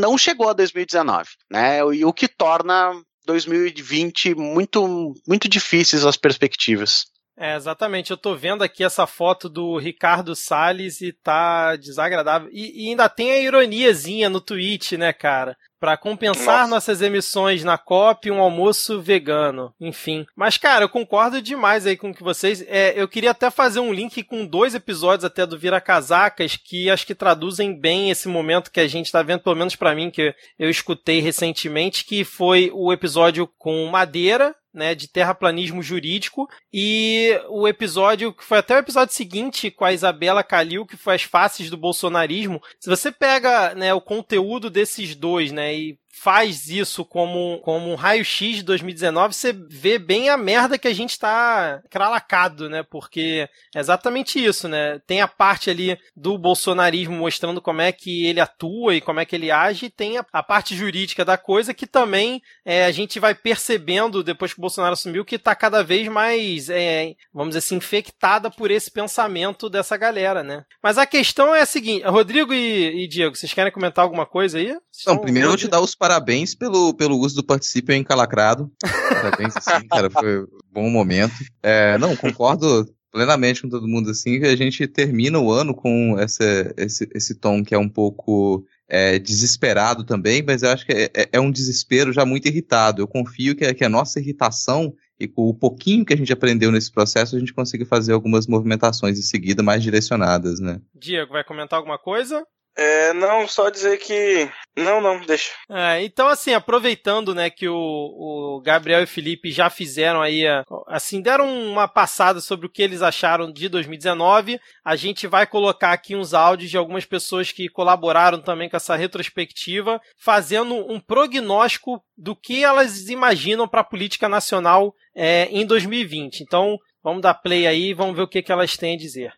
não 0.00 0.16
chegou 0.16 0.48
a 0.48 0.52
2019, 0.52 1.28
né? 1.50 1.78
E 1.94 2.04
o 2.04 2.12
que 2.12 2.28
torna 2.28 2.92
2020 3.26 4.34
muito 4.34 5.14
muito 5.26 5.48
difíceis 5.48 6.04
as 6.04 6.16
perspectivas. 6.16 7.09
É, 7.40 7.56
exatamente. 7.56 8.10
Eu 8.10 8.18
tô 8.18 8.36
vendo 8.36 8.62
aqui 8.62 8.84
essa 8.84 9.06
foto 9.06 9.48
do 9.48 9.78
Ricardo 9.78 10.36
Salles 10.36 11.00
e 11.00 11.10
tá 11.10 11.74
desagradável. 11.74 12.50
E, 12.52 12.84
e 12.84 12.90
ainda 12.90 13.08
tem 13.08 13.32
a 13.32 13.38
ironiazinha 13.38 14.28
no 14.28 14.42
tweet, 14.42 14.98
né, 14.98 15.10
cara? 15.10 15.56
Pra 15.80 15.96
compensar 15.96 16.58
Nossa. 16.58 16.68
nossas 16.68 17.00
emissões 17.00 17.64
na 17.64 17.78
COP, 17.78 18.30
um 18.30 18.42
almoço 18.42 19.00
vegano. 19.00 19.72
Enfim. 19.80 20.26
Mas, 20.36 20.58
cara, 20.58 20.84
eu 20.84 20.88
concordo 20.90 21.40
demais 21.40 21.86
aí 21.86 21.96
com 21.96 22.10
o 22.10 22.14
que 22.14 22.22
vocês. 22.22 22.62
É, 22.68 22.92
eu 22.94 23.08
queria 23.08 23.30
até 23.30 23.50
fazer 23.50 23.80
um 23.80 23.90
link 23.90 24.22
com 24.22 24.44
dois 24.44 24.74
episódios 24.74 25.24
até 25.24 25.46
do 25.46 25.58
Vira 25.58 25.80
Casacas 25.80 26.56
que 26.62 26.90
acho 26.90 27.06
que 27.06 27.14
traduzem 27.14 27.74
bem 27.74 28.10
esse 28.10 28.28
momento 28.28 28.70
que 28.70 28.80
a 28.80 28.86
gente 28.86 29.10
tá 29.10 29.22
vendo, 29.22 29.40
pelo 29.40 29.56
menos 29.56 29.74
pra 29.74 29.94
mim, 29.94 30.10
que 30.10 30.34
eu 30.58 30.68
escutei 30.68 31.20
recentemente, 31.20 32.04
que 32.04 32.22
foi 32.22 32.70
o 32.74 32.92
episódio 32.92 33.48
com 33.56 33.86
Madeira, 33.86 34.54
né, 34.72 34.94
de 34.94 35.08
terraplanismo 35.08 35.82
jurídico, 35.82 36.48
e 36.72 37.40
o 37.48 37.66
episódio, 37.66 38.32
que 38.32 38.44
foi 38.44 38.58
até 38.58 38.74
o 38.74 38.78
episódio 38.78 39.14
seguinte 39.14 39.70
com 39.70 39.84
a 39.84 39.92
Isabela 39.92 40.42
Calil, 40.42 40.86
que 40.86 40.96
foi 40.96 41.14
as 41.14 41.22
faces 41.22 41.70
do 41.70 41.76
bolsonarismo. 41.76 42.62
Se 42.78 42.88
você 42.88 43.10
pega, 43.10 43.74
né, 43.74 43.92
o 43.92 44.00
conteúdo 44.00 44.70
desses 44.70 45.14
dois, 45.14 45.52
né, 45.52 45.74
e 45.74 45.98
faz 46.22 46.68
isso 46.68 47.02
como, 47.02 47.60
como 47.60 47.90
um 47.90 47.94
raio-x 47.94 48.56
de 48.56 48.62
2019, 48.62 49.34
você 49.34 49.54
vê 49.54 49.98
bem 49.98 50.28
a 50.28 50.36
merda 50.36 50.76
que 50.76 50.86
a 50.86 50.92
gente 50.92 51.18
tá 51.18 51.82
cralacado, 51.88 52.68
né? 52.68 52.82
Porque 52.82 53.48
é 53.74 53.80
exatamente 53.80 54.44
isso, 54.44 54.68
né? 54.68 55.00
Tem 55.06 55.22
a 55.22 55.28
parte 55.28 55.70
ali 55.70 55.98
do 56.14 56.36
bolsonarismo 56.36 57.16
mostrando 57.16 57.62
como 57.62 57.80
é 57.80 57.90
que 57.90 58.26
ele 58.26 58.38
atua 58.38 58.94
e 58.94 59.00
como 59.00 59.18
é 59.18 59.24
que 59.24 59.34
ele 59.34 59.50
age, 59.50 59.86
e 59.86 59.90
tem 59.90 60.18
a, 60.18 60.26
a 60.30 60.42
parte 60.42 60.76
jurídica 60.76 61.24
da 61.24 61.38
coisa 61.38 61.72
que 61.72 61.86
também 61.86 62.42
é, 62.66 62.84
a 62.84 62.90
gente 62.90 63.18
vai 63.18 63.34
percebendo 63.34 64.22
depois 64.22 64.52
que 64.52 64.60
o 64.60 64.62
Bolsonaro 64.62 64.92
assumiu 64.92 65.24
que 65.24 65.38
tá 65.38 65.54
cada 65.54 65.82
vez 65.82 66.06
mais, 66.08 66.68
é, 66.68 67.14
vamos 67.32 67.50
dizer 67.50 67.60
assim, 67.60 67.76
infectada 67.76 68.50
por 68.50 68.70
esse 68.70 68.90
pensamento 68.90 69.70
dessa 69.70 69.96
galera, 69.96 70.42
né? 70.42 70.66
Mas 70.82 70.98
a 70.98 71.06
questão 71.06 71.54
é 71.54 71.62
a 71.62 71.66
seguinte, 71.66 72.04
Rodrigo 72.04 72.52
e, 72.52 73.04
e 73.04 73.08
Diego, 73.08 73.34
vocês 73.34 73.54
querem 73.54 73.72
comentar 73.72 74.02
alguma 74.02 74.26
coisa 74.26 74.58
aí? 74.58 74.76
Vocês 74.92 75.06
Não, 75.06 75.16
primeiro 75.16 75.46
eu 75.46 75.52
vou 75.52 75.58
te 75.58 75.66
dar 75.66 75.80
os 75.80 75.94
parabéns 75.94 76.09
pelo, 76.58 76.94
pelo 76.94 77.18
uso 77.18 77.36
do 77.36 77.44
Participio 77.44 77.94
encalacrado. 77.94 78.70
Parabéns, 79.08 79.54
assim, 79.56 79.86
cara, 79.86 80.10
foi 80.10 80.42
um 80.42 80.46
bom 80.72 80.90
momento. 80.90 81.34
É, 81.62 81.98
não, 81.98 82.16
concordo 82.16 82.86
plenamente 83.12 83.62
com 83.62 83.68
todo 83.68 83.88
mundo, 83.88 84.10
assim, 84.10 84.38
que 84.40 84.46
a 84.46 84.56
gente 84.56 84.86
termina 84.86 85.38
o 85.38 85.50
ano 85.50 85.74
com 85.74 86.16
essa, 86.18 86.72
esse, 86.76 87.08
esse 87.14 87.34
tom 87.34 87.62
que 87.62 87.74
é 87.74 87.78
um 87.78 87.88
pouco 87.88 88.64
é, 88.88 89.18
desesperado 89.18 90.04
também, 90.04 90.42
mas 90.42 90.62
eu 90.62 90.70
acho 90.70 90.86
que 90.86 90.92
é, 90.92 91.10
é- 91.14 91.28
é 91.32 91.40
um 91.40 91.50
desespero 91.50 92.12
já 92.12 92.24
muito 92.24 92.46
irritado. 92.48 93.02
Eu 93.02 93.08
confio 93.08 93.54
que, 93.56 93.72
que 93.74 93.84
a 93.84 93.88
nossa 93.88 94.18
irritação 94.20 94.94
e 95.18 95.28
com 95.28 95.42
o 95.48 95.54
pouquinho 95.54 96.04
que 96.04 96.14
a 96.14 96.16
gente 96.16 96.32
aprendeu 96.32 96.72
nesse 96.72 96.90
processo, 96.90 97.36
a 97.36 97.38
gente 97.38 97.52
consiga 97.52 97.84
fazer 97.84 98.12
algumas 98.12 98.46
movimentações 98.46 99.18
em 99.18 99.22
seguida 99.22 99.62
mais 99.62 99.82
direcionadas, 99.82 100.58
né? 100.60 100.80
Diego, 100.98 101.32
vai 101.32 101.44
comentar 101.44 101.78
alguma 101.78 101.98
coisa? 101.98 102.42
É, 102.76 103.12
não, 103.12 103.46
só 103.46 103.68
dizer 103.68 103.98
que. 103.98 104.48
Não, 104.76 105.00
não, 105.00 105.20
deixa. 105.20 105.50
É, 105.68 106.02
então, 106.02 106.28
assim, 106.28 106.54
aproveitando, 106.54 107.34
né, 107.34 107.50
que 107.50 107.68
o, 107.68 107.76
o 107.76 108.60
Gabriel 108.62 109.00
e 109.00 109.04
o 109.04 109.08
Felipe 109.08 109.50
já 109.50 109.68
fizeram 109.68 110.22
aí, 110.22 110.44
assim, 110.86 111.20
deram 111.20 111.52
uma 111.66 111.88
passada 111.88 112.40
sobre 112.40 112.66
o 112.66 112.70
que 112.70 112.82
eles 112.82 113.02
acharam 113.02 113.52
de 113.52 113.68
2019, 113.68 114.60
a 114.84 114.96
gente 114.96 115.26
vai 115.26 115.46
colocar 115.46 115.92
aqui 115.92 116.14
uns 116.14 116.32
áudios 116.32 116.70
de 116.70 116.78
algumas 116.78 117.04
pessoas 117.04 117.52
que 117.52 117.68
colaboraram 117.68 118.40
também 118.40 118.70
com 118.70 118.76
essa 118.76 118.96
retrospectiva, 118.96 120.00
fazendo 120.16 120.74
um 120.74 121.00
prognóstico 121.00 122.02
do 122.16 122.36
que 122.36 122.64
elas 122.64 123.08
imaginam 123.08 123.66
para 123.66 123.80
a 123.80 123.84
política 123.84 124.28
nacional 124.28 124.94
é, 125.14 125.48
em 125.50 125.66
2020. 125.66 126.40
Então, 126.40 126.78
vamos 127.02 127.20
dar 127.20 127.34
play 127.34 127.66
aí 127.66 127.90
e 127.90 127.94
vamos 127.94 128.16
ver 128.16 128.22
o 128.22 128.28
que, 128.28 128.42
que 128.42 128.52
elas 128.52 128.76
têm 128.76 128.94
a 128.94 128.98
dizer. 128.98 129.32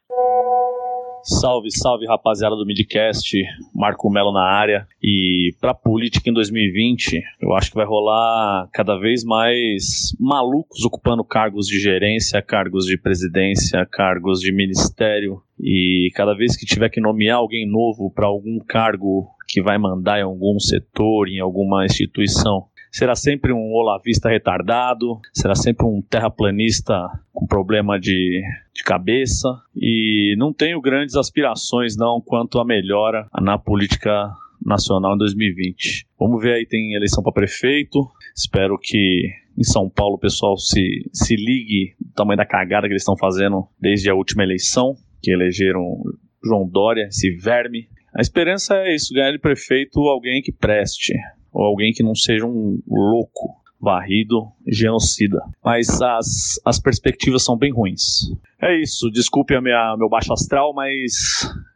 Salve, 1.24 1.70
salve 1.70 2.04
rapaziada 2.06 2.56
do 2.56 2.66
Midcast, 2.66 3.36
Marco 3.72 4.10
Melo 4.10 4.32
na 4.32 4.42
área. 4.42 4.86
E 5.00 5.54
pra 5.60 5.72
política 5.72 6.28
em 6.28 6.32
2020, 6.32 7.22
eu 7.40 7.54
acho 7.54 7.70
que 7.70 7.76
vai 7.76 7.86
rolar 7.86 8.68
cada 8.72 8.98
vez 8.98 9.22
mais 9.22 10.14
malucos 10.18 10.84
ocupando 10.84 11.22
cargos 11.22 11.66
de 11.66 11.78
gerência, 11.78 12.42
cargos 12.42 12.86
de 12.86 12.98
presidência, 12.98 13.86
cargos 13.86 14.40
de 14.40 14.52
ministério. 14.52 15.40
E 15.60 16.10
cada 16.14 16.34
vez 16.34 16.56
que 16.56 16.66
tiver 16.66 16.88
que 16.88 17.00
nomear 17.00 17.36
alguém 17.36 17.70
novo 17.70 18.10
para 18.10 18.26
algum 18.26 18.58
cargo 18.58 19.28
que 19.46 19.62
vai 19.62 19.78
mandar 19.78 20.18
em 20.18 20.22
algum 20.22 20.58
setor, 20.58 21.28
em 21.28 21.38
alguma 21.38 21.84
instituição, 21.84 22.64
será 22.92 23.16
sempre 23.16 23.52
um 23.52 23.72
olavista 23.72 24.28
retardado, 24.28 25.18
será 25.32 25.54
sempre 25.54 25.86
um 25.86 26.02
terraplanista 26.02 27.08
com 27.32 27.46
problema 27.46 27.98
de, 27.98 28.42
de 28.74 28.84
cabeça 28.84 29.48
e 29.74 30.36
não 30.36 30.52
tenho 30.52 30.80
grandes 30.80 31.16
aspirações 31.16 31.96
não 31.96 32.20
quanto 32.20 32.60
à 32.60 32.64
melhora 32.64 33.26
na 33.40 33.56
política 33.58 34.30
nacional 34.64 35.14
em 35.14 35.18
2020. 35.18 36.06
Vamos 36.18 36.42
ver 36.42 36.54
aí, 36.54 36.66
tem 36.66 36.94
eleição 36.94 37.22
para 37.22 37.32
prefeito, 37.32 38.06
espero 38.36 38.78
que 38.80 39.26
em 39.58 39.64
São 39.64 39.88
Paulo 39.88 40.16
o 40.16 40.20
pessoal 40.20 40.56
se, 40.58 41.08
se 41.12 41.34
ligue 41.34 41.94
do 41.98 42.12
tamanho 42.14 42.36
da 42.36 42.46
cagada 42.46 42.86
que 42.86 42.92
eles 42.92 43.02
estão 43.02 43.16
fazendo 43.16 43.66
desde 43.80 44.10
a 44.10 44.14
última 44.14 44.42
eleição, 44.42 44.94
que 45.22 45.32
elegeram 45.32 46.02
João 46.44 46.68
Dória, 46.68 47.06
esse 47.06 47.30
verme. 47.30 47.88
A 48.14 48.20
esperança 48.20 48.76
é 48.76 48.94
isso, 48.94 49.14
ganhar 49.14 49.32
de 49.32 49.38
prefeito 49.38 49.98
alguém 50.00 50.42
que 50.42 50.52
preste. 50.52 51.14
Ou 51.52 51.64
alguém 51.64 51.92
que 51.92 52.02
não 52.02 52.14
seja 52.14 52.46
um 52.46 52.80
louco, 52.88 53.60
varrido, 53.80 54.50
genocida. 54.66 55.40
Mas 55.64 56.00
as, 56.00 56.60
as 56.64 56.80
perspectivas 56.80 57.44
são 57.44 57.56
bem 57.56 57.72
ruins. 57.72 58.30
É 58.60 58.80
isso, 58.80 59.10
desculpe 59.10 59.54
a 59.54 59.60
minha, 59.60 59.96
meu 59.98 60.08
baixo 60.08 60.32
astral, 60.32 60.72
mas 60.72 61.12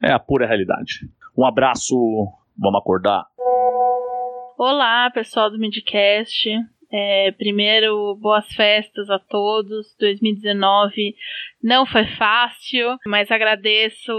é 0.02 0.12
a 0.12 0.18
pura 0.18 0.46
realidade. 0.46 1.00
Um 1.36 1.44
abraço, 1.44 1.94
vamos 2.56 2.80
acordar. 2.80 3.26
Olá, 4.56 5.10
pessoal 5.10 5.50
do 5.50 5.58
Midcast. 5.58 6.48
É, 6.92 7.32
primeiro, 7.32 8.16
boas 8.16 8.46
festas 8.54 9.10
a 9.10 9.18
todos. 9.18 9.94
2019 9.98 11.14
não 11.62 11.84
foi 11.84 12.06
fácil, 12.16 12.96
mas 13.06 13.30
agradeço 13.30 14.12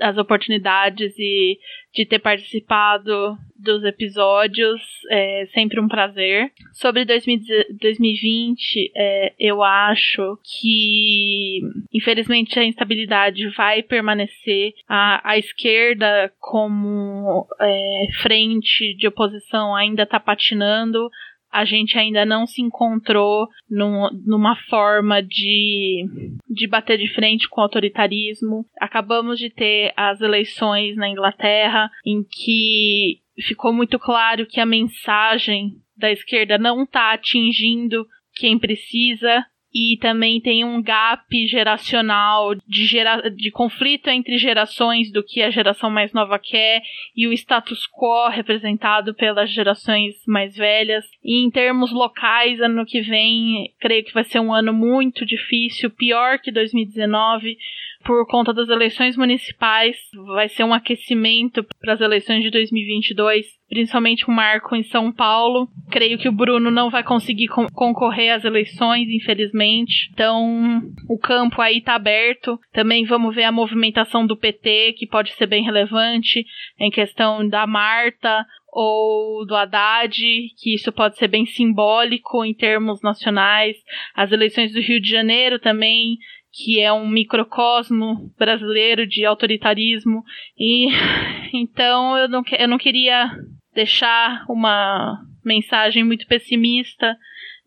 as 0.00 0.16
oportunidades 0.16 1.12
e 1.18 1.58
de 1.94 2.04
ter 2.06 2.18
participado 2.20 3.36
dos 3.56 3.84
episódios. 3.84 4.80
É 5.10 5.46
sempre 5.52 5.80
um 5.80 5.88
prazer. 5.88 6.52
Sobre 6.72 7.04
2020, 7.04 8.92
é, 8.94 9.32
eu 9.38 9.62
acho 9.62 10.38
que, 10.44 11.60
infelizmente, 11.92 12.58
a 12.58 12.64
instabilidade 12.64 13.48
vai 13.50 13.82
permanecer. 13.82 14.72
A, 14.88 15.32
a 15.32 15.38
esquerda, 15.38 16.32
como 16.38 17.46
é, 17.60 18.06
frente 18.22 18.94
de 18.96 19.08
oposição, 19.08 19.74
ainda 19.74 20.04
está 20.04 20.18
patinando 20.20 21.10
a 21.52 21.66
gente 21.66 21.98
ainda 21.98 22.24
não 22.24 22.46
se 22.46 22.62
encontrou 22.62 23.46
num, 23.68 24.08
numa 24.24 24.56
forma 24.70 25.22
de, 25.22 26.06
de 26.48 26.66
bater 26.66 26.96
de 26.96 27.12
frente 27.12 27.46
com 27.48 27.60
o 27.60 27.64
autoritarismo. 27.64 28.64
Acabamos 28.80 29.38
de 29.38 29.50
ter 29.50 29.92
as 29.94 30.22
eleições 30.22 30.96
na 30.96 31.08
Inglaterra, 31.08 31.90
em 32.06 32.24
que 32.24 33.18
ficou 33.46 33.72
muito 33.72 33.98
claro 33.98 34.46
que 34.46 34.60
a 34.60 34.66
mensagem 34.66 35.76
da 35.96 36.10
esquerda 36.10 36.56
não 36.56 36.84
está 36.84 37.12
atingindo 37.12 38.06
quem 38.34 38.58
precisa 38.58 39.44
e 39.74 39.96
também 39.98 40.40
tem 40.40 40.64
um 40.64 40.82
gap 40.82 41.46
geracional 41.46 42.54
de, 42.54 42.84
gera, 42.84 43.30
de 43.30 43.50
conflito 43.50 44.08
entre 44.08 44.36
gerações 44.36 45.10
do 45.10 45.22
que 45.22 45.42
a 45.42 45.50
geração 45.50 45.90
mais 45.90 46.12
nova 46.12 46.38
quer 46.38 46.82
e 47.16 47.26
o 47.26 47.32
status 47.32 47.86
quo 47.86 48.28
representado 48.28 49.14
pelas 49.14 49.50
gerações 49.50 50.14
mais 50.26 50.54
velhas. 50.56 51.04
E 51.24 51.44
em 51.44 51.50
termos 51.50 51.92
locais, 51.92 52.60
ano 52.60 52.84
que 52.84 53.00
vem, 53.00 53.72
creio 53.80 54.04
que 54.04 54.12
vai 54.12 54.24
ser 54.24 54.40
um 54.40 54.52
ano 54.52 54.72
muito 54.72 55.24
difícil, 55.24 55.90
pior 55.90 56.38
que 56.38 56.52
2019 56.52 57.56
por 58.04 58.26
conta 58.26 58.52
das 58.52 58.68
eleições 58.68 59.16
municipais. 59.16 59.96
Vai 60.34 60.48
ser 60.48 60.64
um 60.64 60.74
aquecimento 60.74 61.64
para 61.80 61.94
as 61.94 62.00
eleições 62.00 62.42
de 62.42 62.50
2022, 62.50 63.46
principalmente 63.68 64.30
um 64.30 64.34
marco 64.34 64.74
em 64.76 64.82
São 64.82 65.12
Paulo. 65.12 65.68
Creio 65.90 66.18
que 66.18 66.28
o 66.28 66.32
Bruno 66.32 66.70
não 66.70 66.90
vai 66.90 67.02
conseguir 67.02 67.48
con 67.48 67.66
concorrer 67.72 68.34
às 68.34 68.44
eleições, 68.44 69.08
infelizmente. 69.08 70.10
Então, 70.12 70.82
o 71.08 71.18
campo 71.18 71.60
aí 71.60 71.78
está 71.78 71.94
aberto. 71.94 72.58
Também 72.72 73.04
vamos 73.04 73.34
ver 73.34 73.44
a 73.44 73.52
movimentação 73.52 74.26
do 74.26 74.36
PT, 74.36 74.94
que 74.96 75.06
pode 75.06 75.32
ser 75.32 75.46
bem 75.46 75.64
relevante, 75.64 76.44
em 76.78 76.90
questão 76.90 77.46
da 77.46 77.66
Marta, 77.66 78.44
ou 78.72 79.44
do 79.44 79.54
Haddad, 79.54 80.16
que 80.56 80.74
isso 80.74 80.90
pode 80.90 81.18
ser 81.18 81.28
bem 81.28 81.44
simbólico 81.44 82.42
em 82.42 82.54
termos 82.54 83.02
nacionais. 83.02 83.76
As 84.14 84.32
eleições 84.32 84.72
do 84.72 84.80
Rio 84.80 85.00
de 85.00 85.10
Janeiro 85.10 85.58
também 85.58 86.16
que 86.52 86.80
é 86.80 86.92
um 86.92 87.08
microcosmo 87.08 88.30
brasileiro 88.38 89.06
de 89.06 89.24
autoritarismo. 89.24 90.22
E 90.58 90.88
então 91.54 92.16
eu 92.18 92.28
não, 92.28 92.42
eu 92.58 92.68
não 92.68 92.78
queria 92.78 93.30
deixar 93.74 94.44
uma 94.48 95.18
mensagem 95.44 96.04
muito 96.04 96.26
pessimista. 96.26 97.16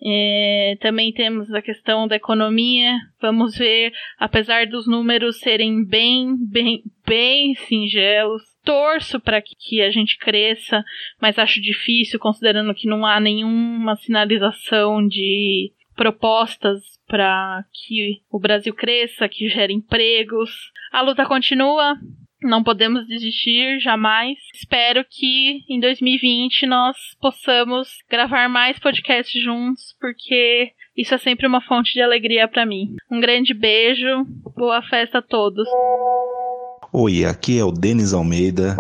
É, 0.08 0.78
também 0.82 1.12
temos 1.12 1.52
a 1.54 1.62
questão 1.62 2.08
da 2.08 2.16
economia. 2.16 2.96
Vamos 3.20 3.58
ver, 3.58 3.92
apesar 4.20 4.68
dos 4.68 4.86
números 4.86 5.40
serem 5.40 5.84
bem, 5.84 6.36
bem, 6.38 6.84
bem 7.08 7.56
singelos, 7.56 8.44
torço 8.64 9.20
para 9.20 9.42
que 9.42 9.82
a 9.82 9.90
gente 9.90 10.18
cresça, 10.18 10.84
mas 11.20 11.40
acho 11.40 11.62
difícil, 11.62 12.20
considerando 12.20 12.76
que 12.76 12.88
não 12.88 13.06
há 13.06 13.20
nenhuma 13.20 13.96
sinalização 13.96 15.08
de 15.08 15.72
propostas 15.96 16.95
para 17.16 17.64
que 17.72 18.22
o 18.30 18.38
Brasil 18.38 18.74
cresça, 18.74 19.30
que 19.30 19.48
gere 19.48 19.72
empregos. 19.72 20.50
A 20.92 21.02
luta 21.02 21.26
continua, 21.26 21.98
não 22.44 22.62
podemos 22.62 23.08
desistir 23.08 23.80
jamais. 23.80 24.38
Espero 24.54 25.06
que 25.10 25.64
em 25.70 25.80
2020 25.80 26.66
nós 26.66 26.98
possamos 27.22 27.88
gravar 28.12 28.50
mais 28.50 28.78
podcasts 28.80 29.42
juntos, 29.42 29.96
porque 29.98 30.74
isso 30.98 31.16
é 31.16 31.18
sempre 31.18 31.48
uma 31.48 31.62
fonte 31.62 31.94
de 31.94 32.02
alegria 32.02 32.50
para 32.50 32.66
mim. 32.66 32.94
Um 33.10 33.22
grande 33.22 33.54
beijo, 33.54 34.26
boa 34.54 34.82
festa 34.82 35.20
a 35.20 35.22
todos. 35.22 35.70
Oi, 36.92 37.24
aqui 37.24 37.58
é 37.58 37.64
o 37.64 37.72
Denis 37.72 38.12
Almeida. 38.12 38.76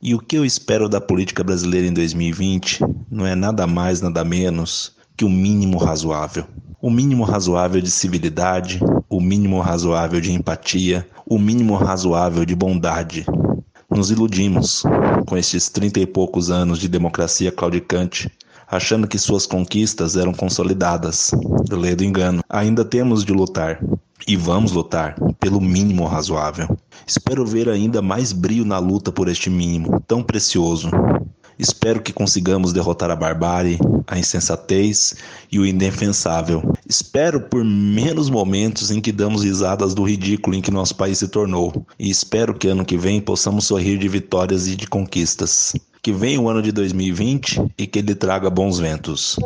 E 0.00 0.14
o 0.14 0.20
que 0.20 0.36
eu 0.36 0.44
espero 0.44 0.88
da 0.88 1.00
política 1.00 1.42
brasileira 1.42 1.88
em 1.88 1.92
2020 1.92 2.78
não 3.10 3.26
é 3.26 3.34
nada 3.34 3.66
mais, 3.66 4.00
nada 4.00 4.24
menos 4.24 5.01
que 5.16 5.24
o 5.24 5.30
mínimo 5.30 5.78
razoável 5.78 6.46
o 6.82 6.90
mínimo 6.90 7.22
razoável 7.22 7.80
de 7.80 7.92
civilidade, 7.92 8.80
o 9.08 9.20
mínimo 9.20 9.60
razoável 9.60 10.20
de 10.20 10.32
empatia, 10.32 11.06
o 11.24 11.38
mínimo 11.38 11.76
razoável 11.76 12.44
de 12.44 12.56
bondade. 12.56 13.24
Nos 13.88 14.10
iludimos 14.10 14.82
com 15.24 15.36
estes 15.36 15.68
trinta 15.68 16.00
e 16.00 16.06
poucos 16.06 16.50
anos 16.50 16.80
de 16.80 16.88
democracia 16.88 17.52
claudicante, 17.52 18.28
achando 18.68 19.06
que 19.06 19.16
suas 19.16 19.46
conquistas 19.46 20.16
eram 20.16 20.32
consolidadas. 20.32 21.30
Ledo 21.70 22.02
engano. 22.02 22.42
Ainda 22.48 22.84
temos 22.84 23.24
de 23.24 23.32
lutar. 23.32 23.78
E 24.26 24.36
vamos 24.36 24.72
lutar 24.72 25.14
pelo 25.38 25.60
mínimo 25.60 26.04
razoável. 26.06 26.76
Espero 27.06 27.46
ver 27.46 27.68
ainda 27.68 28.02
mais 28.02 28.32
brilho 28.32 28.64
na 28.64 28.78
luta 28.78 29.12
por 29.12 29.28
este 29.28 29.50
mínimo 29.50 30.02
tão 30.06 30.22
precioso. 30.22 30.90
Espero 31.62 32.02
que 32.02 32.12
consigamos 32.12 32.72
derrotar 32.72 33.08
a 33.08 33.14
barbárie, 33.14 33.78
a 34.08 34.18
insensatez 34.18 35.14
e 35.50 35.60
o 35.60 35.64
indefensável. 35.64 36.60
Espero 36.84 37.40
por 37.40 37.64
menos 37.64 38.28
momentos 38.28 38.90
em 38.90 39.00
que 39.00 39.12
damos 39.12 39.44
risadas 39.44 39.94
do 39.94 40.02
ridículo 40.02 40.56
em 40.56 40.60
que 40.60 40.72
nosso 40.72 40.96
país 40.96 41.18
se 41.18 41.28
tornou. 41.28 41.86
E 41.96 42.10
espero 42.10 42.52
que 42.52 42.66
ano 42.66 42.84
que 42.84 42.98
vem 42.98 43.20
possamos 43.20 43.64
sorrir 43.64 43.96
de 43.96 44.08
vitórias 44.08 44.66
e 44.66 44.74
de 44.74 44.88
conquistas. 44.88 45.72
Que 46.02 46.10
venha 46.10 46.40
o 46.40 46.48
ano 46.48 46.60
de 46.60 46.72
2020 46.72 47.62
e 47.78 47.86
que 47.86 48.00
ele 48.00 48.16
traga 48.16 48.50
bons 48.50 48.80
ventos. 48.80 49.36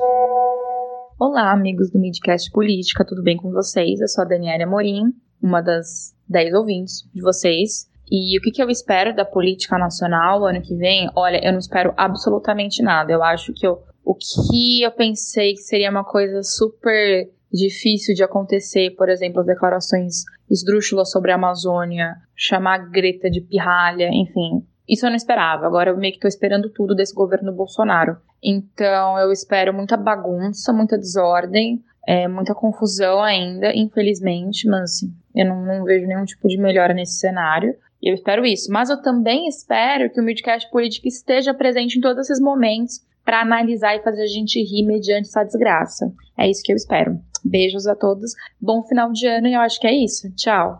Olá, 1.20 1.52
amigos 1.52 1.90
do 1.90 1.98
Midcast 1.98 2.50
Política, 2.50 3.04
tudo 3.04 3.22
bem 3.22 3.36
com 3.36 3.52
vocês? 3.52 4.00
Eu 4.00 4.08
sou 4.08 4.24
a 4.24 4.26
Daniela 4.26 4.64
Morim, 4.64 5.12
uma 5.42 5.60
das 5.60 6.14
10 6.30 6.54
ouvintes 6.54 7.06
de 7.14 7.20
vocês. 7.20 7.86
E 8.10 8.38
o 8.38 8.42
que, 8.42 8.50
que 8.50 8.62
eu 8.62 8.70
espero 8.70 9.14
da 9.14 9.24
política 9.24 9.78
nacional 9.78 10.44
ano 10.44 10.62
que 10.62 10.74
vem? 10.74 11.10
Olha, 11.14 11.40
eu 11.44 11.52
não 11.52 11.58
espero 11.58 11.92
absolutamente 11.96 12.82
nada. 12.82 13.12
Eu 13.12 13.22
acho 13.22 13.52
que 13.52 13.66
eu, 13.66 13.82
o 14.04 14.14
que 14.14 14.82
eu 14.82 14.90
pensei 14.92 15.54
que 15.54 15.62
seria 15.62 15.90
uma 15.90 16.04
coisa 16.04 16.42
super 16.42 17.28
difícil 17.52 18.14
de 18.14 18.22
acontecer, 18.22 18.90
por 18.96 19.08
exemplo, 19.08 19.40
as 19.40 19.46
declarações 19.46 20.24
esdrúxulas 20.48 21.10
sobre 21.10 21.32
a 21.32 21.34
Amazônia, 21.34 22.14
chamar 22.34 22.90
Greta 22.90 23.28
de 23.30 23.40
pirralha, 23.40 24.08
enfim. 24.12 24.64
Isso 24.88 25.04
eu 25.04 25.10
não 25.10 25.16
esperava. 25.16 25.66
Agora 25.66 25.90
eu 25.90 25.96
meio 25.96 26.12
que 26.12 26.20
tô 26.20 26.28
esperando 26.28 26.70
tudo 26.70 26.94
desse 26.94 27.14
governo 27.14 27.52
Bolsonaro. 27.52 28.18
Então 28.42 29.18
eu 29.18 29.32
espero 29.32 29.74
muita 29.74 29.96
bagunça, 29.96 30.72
muita 30.72 30.96
desordem, 30.96 31.82
é, 32.06 32.28
muita 32.28 32.54
confusão 32.54 33.20
ainda, 33.20 33.74
infelizmente, 33.74 34.68
mas 34.68 34.82
assim, 34.82 35.12
eu 35.34 35.46
não, 35.46 35.64
não 35.64 35.84
vejo 35.84 36.06
nenhum 36.06 36.24
tipo 36.24 36.46
de 36.46 36.56
melhora 36.56 36.94
nesse 36.94 37.18
cenário. 37.18 37.74
Eu 38.06 38.14
espero 38.14 38.46
isso. 38.46 38.70
Mas 38.70 38.88
eu 38.88 39.02
também 39.02 39.48
espero 39.48 40.08
que 40.08 40.20
o 40.20 40.22
Midcast 40.22 40.70
Política 40.70 41.08
esteja 41.08 41.52
presente 41.52 41.98
em 41.98 42.00
todos 42.00 42.30
esses 42.30 42.40
momentos 42.40 43.00
para 43.24 43.40
analisar 43.40 43.96
e 43.96 44.02
fazer 44.04 44.22
a 44.22 44.28
gente 44.28 44.62
rir 44.62 44.84
mediante 44.86 45.26
essa 45.26 45.42
desgraça. 45.42 46.12
É 46.38 46.48
isso 46.48 46.62
que 46.62 46.70
eu 46.70 46.76
espero. 46.76 47.18
Beijos 47.44 47.84
a 47.88 47.96
todos. 47.96 48.30
Bom 48.60 48.84
final 48.84 49.10
de 49.10 49.26
ano 49.26 49.48
e 49.48 49.54
eu 49.54 49.60
acho 49.60 49.80
que 49.80 49.88
é 49.88 49.92
isso. 49.92 50.32
Tchau. 50.36 50.78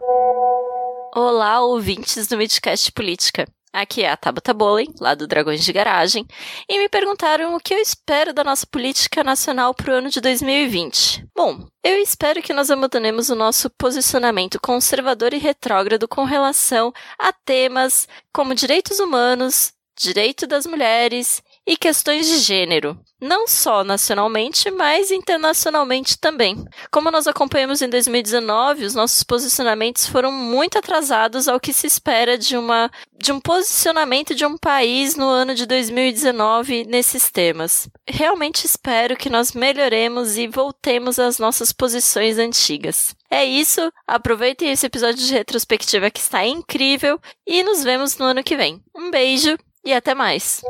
Olá, 1.17 1.61
ouvintes 1.63 2.29
do 2.29 2.37
Midcast 2.37 2.93
Política. 2.93 3.45
Aqui 3.77 4.05
é 4.05 4.11
a 4.11 4.17
Tabata 4.17 4.55
Bowling, 4.55 4.95
lá 4.99 5.15
do 5.15 5.27
Dragões 5.27 5.63
de 5.63 5.71
Garagem, 5.71 6.27
e 6.67 6.79
me 6.79 6.89
perguntaram 6.89 7.55
o 7.55 7.61
que 7.61 7.75
eu 7.75 7.79
espero 7.79 8.33
da 8.33 8.43
nossa 8.43 8.67
política 8.67 9.23
nacional 9.23 9.75
para 9.75 9.93
o 9.93 9.95
ano 9.97 10.09
de 10.09 10.19
2020. 10.19 11.27
Bom, 11.37 11.69
eu 11.85 11.99
espero 11.99 12.41
que 12.41 12.55
nós 12.55 12.71
abandonemos 12.71 13.29
o 13.29 13.35
nosso 13.35 13.69
posicionamento 13.69 14.59
conservador 14.59 15.35
e 15.35 15.39
retrógrado 15.39 16.09
com 16.09 16.25
relação 16.25 16.91
a 17.19 17.31
temas 17.35 18.09
como 18.33 18.55
direitos 18.55 18.99
humanos, 18.99 19.75
direito 19.95 20.47
das 20.47 20.65
mulheres 20.65 21.43
e 21.67 21.77
questões 21.77 22.29
de 22.29 22.39
gênero, 22.39 22.97
não 23.21 23.49
só 23.49 23.83
nacionalmente, 23.83 24.71
mas 24.71 25.11
internacionalmente 25.11 26.19
também. 26.19 26.65
Como 26.91 27.11
nós 27.11 27.27
acompanhamos 27.27 27.83
em 27.83 27.89
2019, 27.89 28.85
os 28.85 28.95
nossos 28.95 29.23
posicionamentos 29.25 30.07
foram 30.07 30.31
muito 30.31 30.79
atrasados 30.79 31.49
ao 31.49 31.59
que 31.59 31.73
se 31.73 31.87
espera 31.87 32.39
de 32.39 32.57
uma 32.57 32.91
de 33.19 33.33
um 33.33 33.41
posicionamento 33.41 34.35
de 34.35 34.45
um 34.45 34.59
país 34.59 35.17
no 35.17 35.27
ano 35.27 35.55
de 35.55 35.67
2019 35.67 36.85
nesses 36.85 37.31
temas. 37.31 37.89
Realmente 38.07 38.67
espero 38.67 39.17
que 39.17 39.31
nós 39.31 39.53
melhoremos 39.53 40.37
e 40.37 40.47
voltemos 40.47 41.19
às 41.19 41.39
nossas 41.39 41.73
posições 41.73 42.39
antigas. 42.39 43.17
É 43.31 43.45
isso, 43.45 43.91
aproveitem 44.07 44.71
esse 44.71 44.87
episódio 44.87 45.25
de 45.25 45.33
retrospectiva 45.33 46.11
que 46.11 46.21
está 46.21 46.47
incrível 46.47 47.19
e 47.47 47.63
nos 47.63 47.83
vemos 47.83 48.17
no 48.19 48.27
ano 48.27 48.45
que 48.45 48.57
vem. 48.57 48.81
Um 48.95 49.11
beijo 49.11 49.57
e 49.85 49.93
até 49.93 50.15
mais. 50.15 50.61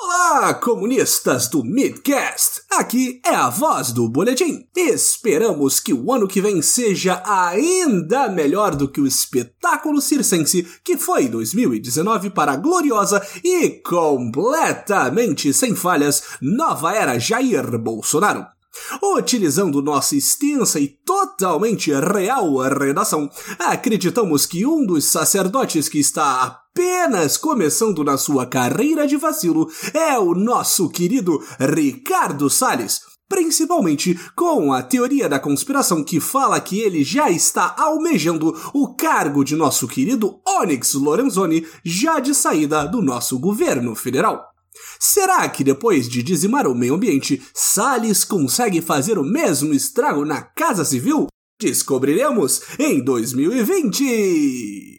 Olá, 0.00 0.54
comunistas 0.54 1.48
do 1.48 1.64
Midcast! 1.64 2.62
Aqui 2.70 3.20
é 3.26 3.34
a 3.34 3.50
voz 3.50 3.90
do 3.90 4.08
Boletim. 4.08 4.64
Esperamos 4.76 5.80
que 5.80 5.92
o 5.92 6.12
ano 6.12 6.28
que 6.28 6.40
vem 6.40 6.62
seja 6.62 7.20
ainda 7.26 8.28
melhor 8.28 8.76
do 8.76 8.86
que 8.86 9.00
o 9.00 9.06
espetáculo 9.08 10.00
circense 10.00 10.62
que 10.84 10.96
foi 10.96 11.28
2019 11.28 12.30
para 12.30 12.52
a 12.52 12.56
gloriosa 12.56 13.20
e 13.42 13.70
completamente 13.70 15.52
sem 15.52 15.74
falhas 15.74 16.22
nova 16.40 16.94
era 16.94 17.18
Jair 17.18 17.76
Bolsonaro. 17.76 18.57
Utilizando 19.02 19.82
nossa 19.82 20.16
extensa 20.16 20.80
e 20.80 20.88
totalmente 20.88 21.90
real 21.92 22.56
redação, 22.78 23.30
acreditamos 23.58 24.46
que 24.46 24.66
um 24.66 24.84
dos 24.84 25.04
sacerdotes 25.06 25.88
que 25.88 25.98
está 25.98 26.42
apenas 26.42 27.36
começando 27.36 28.04
na 28.04 28.16
sua 28.16 28.46
carreira 28.46 29.06
de 29.06 29.16
vacilo 29.16 29.68
é 29.92 30.18
o 30.18 30.34
nosso 30.34 30.88
querido 30.88 31.42
Ricardo 31.58 32.48
Salles. 32.48 33.00
Principalmente 33.28 34.18
com 34.34 34.72
a 34.72 34.82
teoria 34.82 35.28
da 35.28 35.38
conspiração 35.38 36.02
que 36.02 36.18
fala 36.18 36.58
que 36.60 36.80
ele 36.80 37.04
já 37.04 37.30
está 37.30 37.74
almejando 37.78 38.56
o 38.72 38.94
cargo 38.94 39.44
de 39.44 39.54
nosso 39.54 39.86
querido 39.86 40.40
Onyx 40.46 40.94
Lorenzoni 40.94 41.66
já 41.84 42.20
de 42.20 42.34
saída 42.34 42.86
do 42.86 43.02
nosso 43.02 43.38
governo 43.38 43.94
federal. 43.94 44.57
Será 44.98 45.48
que 45.48 45.64
depois 45.64 46.08
de 46.08 46.22
dizimar 46.22 46.66
o 46.66 46.74
meio 46.74 46.94
ambiente, 46.94 47.42
Salles 47.54 48.24
consegue 48.24 48.80
fazer 48.80 49.18
o 49.18 49.24
mesmo 49.24 49.72
estrago 49.72 50.24
na 50.24 50.42
Casa 50.42 50.84
Civil? 50.84 51.28
Descobriremos 51.60 52.62
em 52.78 53.02
2020! 53.02 54.96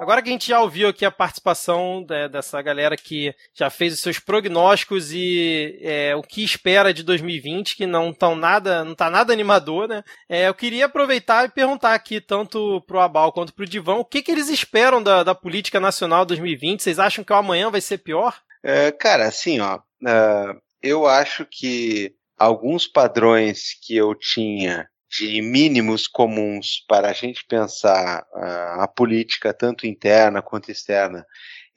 Agora 0.00 0.22
que 0.22 0.30
a 0.30 0.32
gente 0.32 0.48
já 0.48 0.58
ouviu 0.62 0.88
aqui 0.88 1.04
a 1.04 1.10
participação 1.10 2.02
de, 2.02 2.26
dessa 2.28 2.62
galera 2.62 2.96
que 2.96 3.34
já 3.52 3.68
fez 3.68 3.92
os 3.92 4.00
seus 4.00 4.18
prognósticos 4.18 5.12
e 5.12 5.78
é, 5.82 6.16
o 6.16 6.22
que 6.22 6.42
espera 6.42 6.94
de 6.94 7.02
2020, 7.02 7.76
que 7.76 7.84
não 7.84 8.10
tão 8.10 8.34
nada, 8.34 8.82
não 8.82 8.94
tá 8.94 9.10
nada 9.10 9.30
animador, 9.30 9.86
né? 9.86 10.02
É, 10.26 10.48
eu 10.48 10.54
queria 10.54 10.86
aproveitar 10.86 11.44
e 11.44 11.50
perguntar 11.50 11.92
aqui, 11.92 12.18
tanto 12.18 12.80
pro 12.86 12.98
Abal 12.98 13.30
quanto 13.30 13.52
pro 13.52 13.66
Divão, 13.66 14.00
o 14.00 14.04
que, 14.04 14.22
que 14.22 14.32
eles 14.32 14.48
esperam 14.48 15.02
da, 15.02 15.22
da 15.22 15.34
política 15.34 15.78
nacional 15.78 16.24
2020? 16.24 16.82
Vocês 16.82 16.98
acham 16.98 17.22
que 17.22 17.34
o 17.34 17.36
amanhã 17.36 17.70
vai 17.70 17.82
ser 17.82 17.98
pior? 17.98 18.40
É, 18.62 18.92
cara, 18.92 19.26
assim, 19.26 19.60
ó, 19.60 19.76
uh, 19.78 20.60
eu 20.82 21.06
acho 21.06 21.46
que 21.50 22.14
alguns 22.36 22.86
padrões 22.86 23.74
que 23.82 23.96
eu 23.96 24.14
tinha 24.14 24.88
de 25.10 25.42
mínimos 25.42 26.06
comuns 26.06 26.84
para 26.86 27.10
a 27.10 27.12
gente 27.12 27.44
pensar 27.46 28.22
uh, 28.32 28.80
a 28.80 28.88
política, 28.88 29.52
tanto 29.52 29.86
interna 29.86 30.40
quanto 30.40 30.70
externa, 30.70 31.26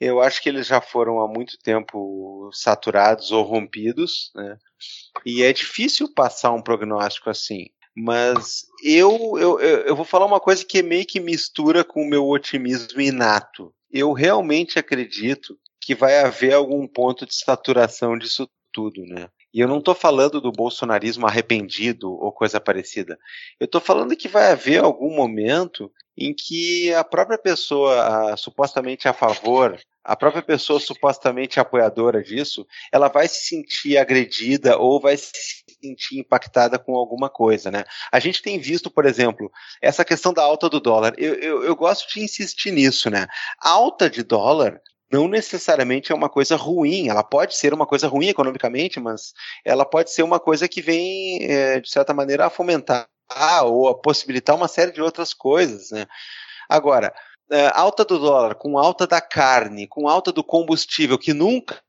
eu 0.00 0.20
acho 0.20 0.42
que 0.42 0.48
eles 0.48 0.66
já 0.66 0.80
foram 0.80 1.20
há 1.20 1.28
muito 1.28 1.58
tempo 1.58 2.50
saturados 2.52 3.32
ou 3.32 3.42
rompidos, 3.42 4.30
né? 4.34 4.56
E 5.24 5.42
é 5.42 5.52
difícil 5.52 6.12
passar 6.12 6.52
um 6.52 6.62
prognóstico 6.62 7.30
assim. 7.30 7.66
Mas 7.96 8.66
eu, 8.82 9.38
eu, 9.38 9.60
eu 9.60 9.94
vou 9.94 10.04
falar 10.04 10.26
uma 10.26 10.40
coisa 10.40 10.64
que 10.64 10.82
meio 10.82 11.06
que 11.06 11.20
mistura 11.20 11.84
com 11.84 12.02
o 12.02 12.08
meu 12.08 12.26
otimismo 12.28 13.00
inato. 13.00 13.72
Eu 13.90 14.12
realmente 14.12 14.78
acredito 14.78 15.56
que 15.84 15.94
vai 15.94 16.18
haver 16.20 16.54
algum 16.54 16.86
ponto 16.86 17.26
de 17.26 17.34
saturação 17.34 18.16
disso 18.18 18.48
tudo, 18.72 19.04
né? 19.06 19.28
E 19.54 19.60
eu 19.60 19.68
não 19.68 19.78
estou 19.78 19.94
falando 19.94 20.40
do 20.40 20.50
bolsonarismo 20.50 21.26
arrependido 21.26 22.10
ou 22.10 22.32
coisa 22.32 22.60
parecida. 22.60 23.16
Eu 23.60 23.66
estou 23.66 23.80
falando 23.80 24.16
que 24.16 24.26
vai 24.26 24.50
haver 24.50 24.82
algum 24.82 25.14
momento 25.14 25.90
em 26.18 26.34
que 26.34 26.92
a 26.92 27.04
própria 27.04 27.38
pessoa 27.38 28.32
a, 28.32 28.36
supostamente 28.36 29.06
a 29.06 29.12
favor, 29.12 29.78
a 30.02 30.16
própria 30.16 30.42
pessoa 30.42 30.80
supostamente 30.80 31.60
apoiadora 31.60 32.22
disso, 32.22 32.66
ela 32.92 33.08
vai 33.08 33.28
se 33.28 33.46
sentir 33.46 33.96
agredida 33.96 34.76
ou 34.76 35.00
vai 35.00 35.16
se 35.16 35.30
sentir 35.80 36.18
impactada 36.18 36.76
com 36.78 36.96
alguma 36.96 37.30
coisa, 37.30 37.70
né? 37.70 37.84
A 38.12 38.18
gente 38.18 38.42
tem 38.42 38.58
visto, 38.58 38.90
por 38.90 39.06
exemplo, 39.06 39.50
essa 39.80 40.04
questão 40.04 40.32
da 40.32 40.42
alta 40.42 40.68
do 40.68 40.80
dólar. 40.80 41.14
Eu, 41.16 41.34
eu, 41.34 41.64
eu 41.64 41.76
gosto 41.76 42.12
de 42.12 42.20
insistir 42.20 42.72
nisso, 42.72 43.08
né? 43.08 43.26
Alta 43.60 44.10
de 44.10 44.22
dólar 44.24 44.80
não 45.14 45.28
necessariamente 45.28 46.10
é 46.10 46.14
uma 46.14 46.28
coisa 46.28 46.56
ruim. 46.56 47.08
Ela 47.08 47.22
pode 47.22 47.56
ser 47.56 47.72
uma 47.72 47.86
coisa 47.86 48.08
ruim 48.08 48.26
economicamente, 48.26 48.98
mas 48.98 49.32
ela 49.64 49.84
pode 49.84 50.10
ser 50.10 50.24
uma 50.24 50.40
coisa 50.40 50.68
que 50.68 50.82
vem, 50.82 51.44
é, 51.48 51.80
de 51.80 51.88
certa 51.88 52.12
maneira, 52.12 52.46
a 52.46 52.50
fomentar 52.50 53.06
ou 53.64 53.88
a 53.88 53.94
possibilitar 53.94 54.56
uma 54.56 54.66
série 54.66 54.90
de 54.90 55.00
outras 55.00 55.32
coisas. 55.32 55.92
Né? 55.92 56.04
Agora, 56.68 57.14
é, 57.48 57.70
alta 57.74 58.04
do 58.04 58.18
dólar, 58.18 58.56
com 58.56 58.76
alta 58.76 59.06
da 59.06 59.20
carne, 59.20 59.86
com 59.86 60.08
alta 60.08 60.32
do 60.32 60.42
combustível, 60.42 61.16
que 61.16 61.32
nunca 61.32 61.80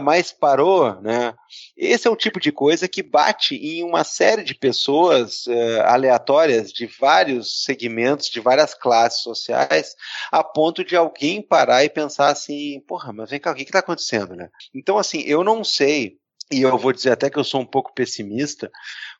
mais 0.00 0.32
parou, 0.32 1.00
né? 1.00 1.34
Esse 1.76 2.08
é 2.08 2.10
o 2.10 2.16
tipo 2.16 2.40
de 2.40 2.50
coisa 2.50 2.88
que 2.88 3.02
bate 3.02 3.54
em 3.54 3.84
uma 3.84 4.02
série 4.02 4.42
de 4.42 4.54
pessoas 4.54 5.46
uh, 5.46 5.82
aleatórias 5.84 6.72
de 6.72 6.86
vários 6.86 7.64
segmentos, 7.64 8.28
de 8.28 8.40
várias 8.40 8.74
classes 8.74 9.22
sociais, 9.22 9.94
a 10.32 10.42
ponto 10.42 10.84
de 10.84 10.96
alguém 10.96 11.40
parar 11.40 11.84
e 11.84 11.90
pensar 11.90 12.28
assim, 12.28 12.80
porra, 12.86 13.12
mas 13.12 13.30
vem 13.30 13.38
cá, 13.38 13.52
o 13.52 13.54
que 13.54 13.62
está 13.62 13.78
acontecendo, 13.78 14.34
né? 14.34 14.48
Então, 14.74 14.98
assim, 14.98 15.20
eu 15.22 15.44
não 15.44 15.62
sei, 15.62 16.18
e 16.50 16.62
eu 16.62 16.76
vou 16.76 16.92
dizer 16.92 17.12
até 17.12 17.30
que 17.30 17.38
eu 17.38 17.44
sou 17.44 17.60
um 17.60 17.66
pouco 17.66 17.94
pessimista, 17.94 18.70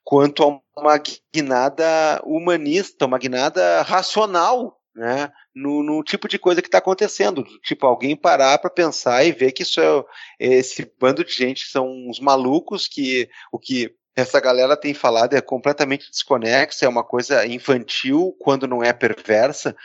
quanto 0.03 0.43
a 0.43 0.81
uma 0.81 1.01
guinada 1.33 2.21
humanista, 2.25 3.07
uma 3.07 3.19
guinada 3.19 3.83
racional 3.83 4.79
né, 4.95 5.33
no, 5.55 5.83
no, 5.83 6.03
tipo 6.03 6.29
de 6.29 6.39
coisa 6.39 6.61
que 6.61 6.69
está 6.69 6.79
acontecendo. 6.79 7.45
Tipo, 7.63 7.87
alguém 7.87 8.17
parar 8.17 8.59
para 8.59 8.71
pensar 8.71 9.25
e 9.25 9.33
ver 9.33 9.53
que 9.53 9.63
isso 9.63 9.81
é 9.81 10.05
esse 10.39 10.91
bando 10.99 11.25
de 11.25 11.33
gente 11.33 11.67
são 11.67 11.89
uns 11.89 12.19
malucos 12.19 12.89
que 12.89 13.29
o 13.53 13.59
que 13.59 13.95
essa 14.17 14.41
galera 14.41 14.77
tem 14.77 14.95
falado 14.95 15.35
é 15.35 15.41
completamente 15.41 16.09
desconexa, 16.09 16.87
é 16.87 16.89
uma 16.89 17.03
coisa 17.03 17.45
infantil 17.47 18.37
quando 18.39 18.67
não 18.67 18.83
é 18.83 18.93
perversa. 18.93 19.77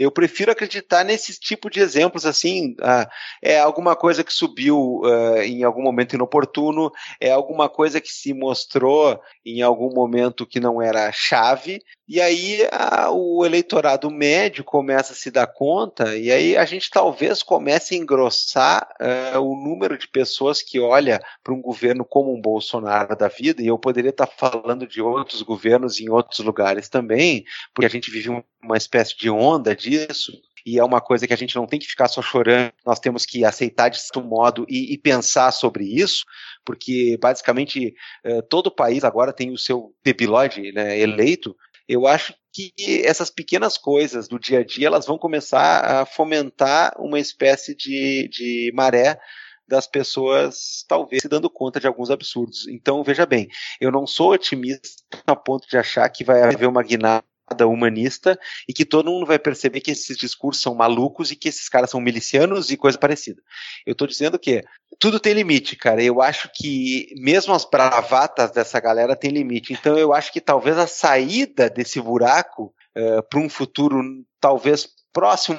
Eu 0.00 0.10
prefiro 0.10 0.50
acreditar 0.50 1.04
nesse 1.04 1.38
tipo 1.38 1.68
de 1.68 1.78
exemplos, 1.78 2.24
assim, 2.24 2.70
uh, 2.80 3.06
é 3.42 3.60
alguma 3.60 3.94
coisa 3.94 4.24
que 4.24 4.32
subiu 4.32 5.02
uh, 5.04 5.42
em 5.42 5.62
algum 5.62 5.82
momento 5.82 6.14
inoportuno, 6.14 6.90
é 7.20 7.30
alguma 7.30 7.68
coisa 7.68 8.00
que 8.00 8.10
se 8.10 8.32
mostrou 8.32 9.20
em 9.44 9.60
algum 9.60 9.92
momento 9.92 10.46
que 10.46 10.58
não 10.58 10.80
era 10.80 11.12
chave, 11.12 11.82
e 12.08 12.18
aí 12.18 12.62
uh, 12.62 13.10
o 13.10 13.44
eleitorado 13.44 14.10
médio 14.10 14.64
começa 14.64 15.12
a 15.12 15.16
se 15.16 15.30
dar 15.30 15.46
conta, 15.46 16.16
e 16.16 16.32
aí 16.32 16.56
a 16.56 16.64
gente 16.64 16.88
talvez 16.88 17.42
comece 17.42 17.94
a 17.94 17.98
engrossar 17.98 18.88
o 19.36 19.54
número 19.54 19.98
de 19.98 20.08
pessoas 20.08 20.62
que 20.62 20.80
olha 20.80 21.20
para 21.44 21.52
um 21.52 21.60
governo 21.60 22.06
como 22.06 22.34
um 22.34 22.40
Bolsonaro 22.40 23.14
da 23.14 23.28
vida, 23.28 23.60
e 23.60 23.66
eu 23.66 23.78
poderia 23.78 24.08
estar 24.08 24.26
falando 24.26 24.86
de 24.86 25.02
outros 25.02 25.42
governos 25.42 26.00
em 26.00 26.08
outros 26.08 26.38
lugares 26.38 26.88
também, 26.88 27.44
porque 27.74 27.86
a 27.86 27.90
gente 27.90 28.10
vive 28.10 28.30
uma 28.62 28.76
espécie 28.76 29.16
de 29.16 29.28
onda 29.28 29.76
de 29.76 29.89
disso, 29.90 30.32
e 30.64 30.78
é 30.78 30.84
uma 30.84 31.00
coisa 31.00 31.26
que 31.26 31.32
a 31.32 31.36
gente 31.36 31.56
não 31.56 31.66
tem 31.66 31.78
que 31.78 31.86
ficar 31.86 32.08
só 32.08 32.22
chorando, 32.22 32.72
nós 32.84 33.00
temos 33.00 33.24
que 33.24 33.44
aceitar 33.44 33.88
de 33.88 34.00
certo 34.00 34.22
modo 34.22 34.64
e, 34.68 34.92
e 34.92 34.98
pensar 34.98 35.50
sobre 35.52 35.84
isso, 35.84 36.24
porque 36.64 37.18
basicamente 37.20 37.94
eh, 38.24 38.42
todo 38.42 38.68
o 38.68 38.74
país 38.74 39.04
agora 39.04 39.32
tem 39.32 39.50
o 39.50 39.58
seu 39.58 39.94
debilóide 40.04 40.72
né, 40.72 40.98
eleito. 40.98 41.56
Eu 41.88 42.06
acho 42.06 42.34
que 42.52 42.72
essas 43.04 43.30
pequenas 43.30 43.76
coisas 43.76 44.28
do 44.28 44.38
dia 44.38 44.60
a 44.60 44.64
dia 44.64 44.86
elas 44.86 45.06
vão 45.06 45.18
começar 45.18 45.84
a 45.84 46.06
fomentar 46.06 46.92
uma 46.98 47.18
espécie 47.18 47.74
de, 47.74 48.28
de 48.28 48.72
maré 48.74 49.18
das 49.66 49.86
pessoas 49.86 50.84
talvez 50.88 51.22
se 51.22 51.28
dando 51.28 51.48
conta 51.48 51.78
de 51.78 51.86
alguns 51.86 52.10
absurdos. 52.10 52.66
Então, 52.66 53.04
veja 53.04 53.24
bem, 53.24 53.48
eu 53.80 53.92
não 53.92 54.04
sou 54.04 54.32
otimista 54.32 54.88
a 55.26 55.36
ponto 55.36 55.68
de 55.68 55.78
achar 55.78 56.08
que 56.10 56.24
vai 56.24 56.42
haver 56.42 56.68
uma 56.68 56.82
guinada 56.82 57.24
humanista 57.66 58.38
e 58.68 58.72
que 58.72 58.84
todo 58.84 59.10
mundo 59.10 59.26
vai 59.26 59.38
perceber 59.38 59.80
que 59.80 59.90
esses 59.90 60.16
discursos 60.16 60.62
são 60.62 60.74
malucos 60.74 61.30
e 61.30 61.36
que 61.36 61.48
esses 61.48 61.68
caras 61.68 61.90
são 61.90 62.00
milicianos 62.00 62.70
e 62.70 62.76
coisa 62.76 62.98
parecida. 62.98 63.42
Eu 63.86 63.92
estou 63.92 64.06
dizendo 64.06 64.38
que 64.38 64.62
tudo 64.98 65.20
tem 65.20 65.32
limite, 65.32 65.76
cara. 65.76 66.02
Eu 66.02 66.20
acho 66.22 66.50
que 66.54 67.12
mesmo 67.16 67.54
as 67.54 67.64
bravatas 67.64 68.50
dessa 68.50 68.80
galera 68.80 69.16
tem 69.16 69.30
limite. 69.30 69.72
Então 69.72 69.98
eu 69.98 70.12
acho 70.12 70.32
que 70.32 70.40
talvez 70.40 70.78
a 70.78 70.86
saída 70.86 71.68
desse 71.68 72.00
buraco 72.00 72.74
uh, 72.96 73.18
eh, 73.18 73.22
para 73.22 73.40
um 73.40 73.48
futuro 73.48 74.02
talvez 74.40 74.88
próximo, 75.12 75.58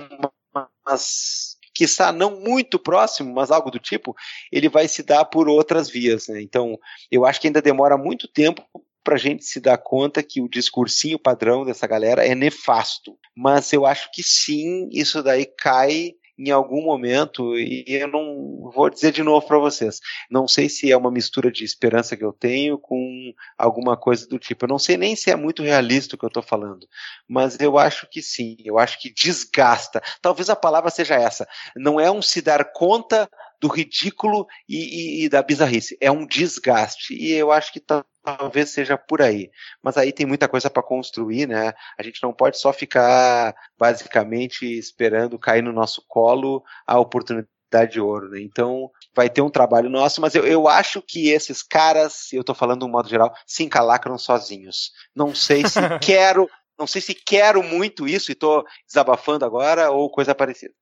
mas 0.85 1.57
que 1.73 1.85
está 1.85 2.11
não 2.11 2.39
muito 2.39 2.77
próximo, 2.77 3.33
mas 3.33 3.49
algo 3.49 3.71
do 3.71 3.79
tipo, 3.79 4.15
ele 4.51 4.67
vai 4.67 4.87
se 4.87 5.03
dar 5.03 5.25
por 5.25 5.47
outras 5.47 5.89
vias. 5.89 6.27
Né? 6.27 6.41
Então, 6.41 6.77
eu 7.09 7.25
acho 7.25 7.39
que 7.39 7.47
ainda 7.47 7.61
demora 7.61 7.97
muito 7.97 8.27
tempo 8.27 8.63
para 9.03 9.15
a 9.15 9.19
gente 9.19 9.43
se 9.43 9.59
dar 9.59 9.77
conta 9.77 10.23
que 10.23 10.41
o 10.41 10.49
discursinho 10.49 11.19
padrão 11.19 11.65
dessa 11.65 11.87
galera 11.87 12.25
é 12.25 12.35
nefasto. 12.35 13.17
Mas 13.35 13.71
eu 13.73 13.85
acho 13.85 14.09
que 14.11 14.23
sim, 14.23 14.89
isso 14.91 15.23
daí 15.23 15.45
cai 15.45 16.13
em 16.37 16.49
algum 16.49 16.83
momento, 16.83 17.55
e 17.55 17.83
eu 17.87 18.07
não 18.07 18.71
vou 18.73 18.89
dizer 18.89 19.11
de 19.11 19.21
novo 19.21 19.45
para 19.45 19.59
vocês, 19.59 19.99
não 20.29 20.47
sei 20.47 20.67
se 20.69 20.91
é 20.91 20.97
uma 20.97 21.11
mistura 21.11 21.51
de 21.51 21.63
esperança 21.63 22.17
que 22.17 22.25
eu 22.25 22.33
tenho 22.33 22.79
com 22.79 23.31
alguma 23.55 23.95
coisa 23.95 24.27
do 24.27 24.39
tipo. 24.39 24.65
Eu 24.65 24.69
não 24.69 24.79
sei 24.79 24.97
nem 24.97 25.15
se 25.15 25.29
é 25.29 25.35
muito 25.35 25.61
realista 25.61 26.15
o 26.15 26.17
que 26.17 26.25
eu 26.25 26.29
estou 26.29 26.41
falando, 26.41 26.87
mas 27.27 27.59
eu 27.59 27.77
acho 27.77 28.07
que 28.09 28.23
sim, 28.23 28.57
eu 28.65 28.79
acho 28.79 28.99
que 28.99 29.13
desgasta. 29.13 30.01
Talvez 30.19 30.49
a 30.49 30.55
palavra 30.55 30.89
seja 30.89 31.13
essa. 31.15 31.47
Não 31.75 31.99
é 31.99 32.09
um 32.09 32.23
se 32.23 32.41
dar 32.41 32.71
conta 32.73 33.29
do 33.61 33.67
ridículo 33.67 34.47
e, 34.67 35.21
e, 35.21 35.25
e 35.25 35.29
da 35.29 35.43
bizarrice, 35.43 35.95
é 36.01 36.11
um 36.11 36.25
desgaste. 36.25 37.13
E 37.13 37.31
eu 37.31 37.51
acho 37.51 37.71
que 37.71 37.79
tá 37.79 38.03
talvez 38.23 38.71
seja 38.71 38.97
por 38.97 39.21
aí. 39.21 39.51
Mas 39.83 39.97
aí 39.97 40.11
tem 40.11 40.25
muita 40.25 40.47
coisa 40.47 40.69
para 40.69 40.81
construir, 40.81 41.47
né? 41.47 41.73
A 41.97 42.03
gente 42.03 42.21
não 42.23 42.33
pode 42.33 42.57
só 42.57 42.73
ficar 42.73 43.55
basicamente 43.77 44.65
esperando 44.65 45.39
cair 45.39 45.61
no 45.61 45.71
nosso 45.71 46.03
colo 46.07 46.63
a 46.87 46.99
oportunidade 46.99 47.91
de 47.91 48.01
ouro, 48.01 48.29
né? 48.29 48.41
Então 48.41 48.89
vai 49.15 49.29
ter 49.29 49.41
um 49.41 49.49
trabalho 49.49 49.89
nosso, 49.89 50.19
mas 50.21 50.33
eu, 50.33 50.45
eu 50.45 50.67
acho 50.67 51.01
que 51.01 51.29
esses 51.29 51.61
caras, 51.61 52.33
eu 52.33 52.43
tô 52.43 52.55
falando 52.55 52.79
de 52.79 52.85
um 52.85 52.91
modo 52.91 53.09
geral, 53.09 53.33
se 53.45 53.63
encalacram 53.63 54.17
sozinhos. 54.17 54.91
Não 55.15 55.35
sei 55.35 55.67
se 55.67 55.79
quero, 56.01 56.49
não 56.77 56.87
sei 56.87 56.99
se 56.99 57.13
quero 57.13 57.61
muito 57.61 58.07
isso 58.07 58.31
e 58.31 58.35
tô 58.35 58.65
desabafando 58.87 59.45
agora 59.45 59.91
ou 59.91 60.09
coisa 60.09 60.33
parecida. 60.33 60.73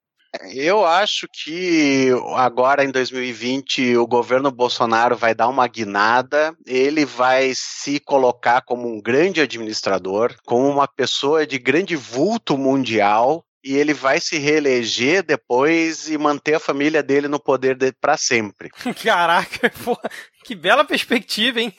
Eu 0.53 0.85
acho 0.85 1.27
que 1.31 2.09
agora 2.35 2.83
em 2.83 2.91
2020 2.91 3.97
o 3.97 4.05
governo 4.05 4.51
Bolsonaro 4.51 5.15
vai 5.15 5.33
dar 5.33 5.47
uma 5.47 5.67
guinada, 5.67 6.55
ele 6.67 7.03
vai 7.03 7.51
se 7.55 7.99
colocar 7.99 8.61
como 8.61 8.87
um 8.87 9.01
grande 9.01 9.41
administrador, 9.41 10.35
como 10.45 10.67
uma 10.69 10.87
pessoa 10.87 11.47
de 11.47 11.57
grande 11.57 11.95
vulto 11.95 12.57
mundial, 12.57 13.43
e 13.63 13.75
ele 13.75 13.93
vai 13.93 14.21
se 14.21 14.37
reeleger 14.37 15.23
depois 15.23 16.09
e 16.09 16.17
manter 16.17 16.55
a 16.55 16.59
família 16.59 17.03
dele 17.03 17.27
no 17.27 17.39
poder 17.39 17.75
dele 17.75 17.95
para 17.99 18.15
sempre. 18.15 18.69
Caraca, 19.03 19.69
porra, 19.83 20.09
que 20.45 20.55
bela 20.55 20.85
perspectiva, 20.85 21.59
hein? 21.59 21.73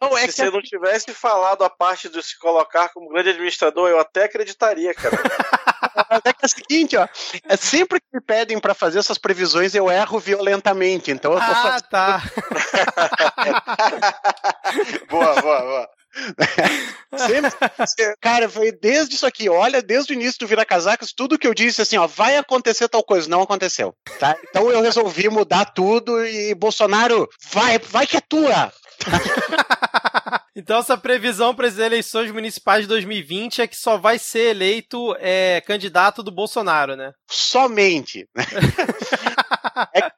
Não, 0.00 0.16
é 0.18 0.26
se 0.26 0.32
você 0.32 0.50
não 0.50 0.60
tivesse 0.60 1.14
falado 1.14 1.64
a 1.64 1.70
parte 1.70 2.08
de 2.08 2.22
se 2.22 2.38
colocar 2.38 2.90
como 2.90 3.08
grande 3.08 3.30
administrador, 3.30 3.88
eu 3.88 3.98
até 3.98 4.24
acreditaria, 4.24 4.92
cara. 4.92 5.16
Mas 6.12 6.20
é 6.26 6.32
que 6.34 6.44
é 6.44 6.46
o 6.46 6.48
seguinte, 6.48 6.96
ó, 6.96 7.08
é 7.48 7.56
sempre 7.56 7.98
que 7.98 8.06
me 8.12 8.20
pedem 8.20 8.60
para 8.60 8.74
fazer 8.74 8.98
essas 8.98 9.16
previsões, 9.16 9.74
eu 9.74 9.90
erro 9.90 10.18
violentamente. 10.18 11.10
Então 11.10 11.32
eu 11.32 11.38
tô 11.38 11.44
ah, 11.44 11.62
fazendo... 11.62 11.88
tá. 11.88 12.22
boa, 15.08 15.40
boa, 15.40 15.60
boa. 15.60 15.88
Sempre, 17.16 17.50
cara, 18.20 18.46
foi 18.46 18.70
desde 18.72 19.14
isso 19.14 19.24
aqui, 19.24 19.48
olha, 19.48 19.80
desde 19.80 20.12
o 20.12 20.14
início 20.14 20.38
do 20.40 20.46
Vira 20.46 20.66
Casacas, 20.66 21.14
tudo 21.16 21.38
que 21.38 21.46
eu 21.46 21.54
disse 21.54 21.80
assim, 21.80 21.96
ó, 21.96 22.06
vai 22.06 22.36
acontecer 22.36 22.86
tal 22.88 23.02
coisa, 23.02 23.30
não 23.30 23.40
aconteceu, 23.40 23.94
tá? 24.20 24.36
Então 24.50 24.70
eu 24.70 24.82
resolvi 24.82 25.30
mudar 25.30 25.64
tudo 25.64 26.22
e 26.26 26.54
Bolsonaro, 26.54 27.26
vai, 27.50 27.78
vai 27.78 28.06
que 28.06 28.18
é 28.18 28.20
tua. 28.20 28.70
então 30.54 30.78
essa 30.78 30.96
previsão 30.96 31.54
para 31.54 31.66
as 31.66 31.78
eleições 31.78 32.30
municipais 32.30 32.82
de 32.82 32.88
2020 32.88 33.62
é 33.62 33.66
que 33.66 33.76
só 33.76 33.96
vai 33.96 34.18
ser 34.18 34.50
eleito 34.50 35.16
é, 35.18 35.62
candidato 35.62 36.22
do 36.22 36.30
Bolsonaro, 36.30 36.94
né? 36.96 37.12
Somente. 37.28 38.28
é, 39.94 40.12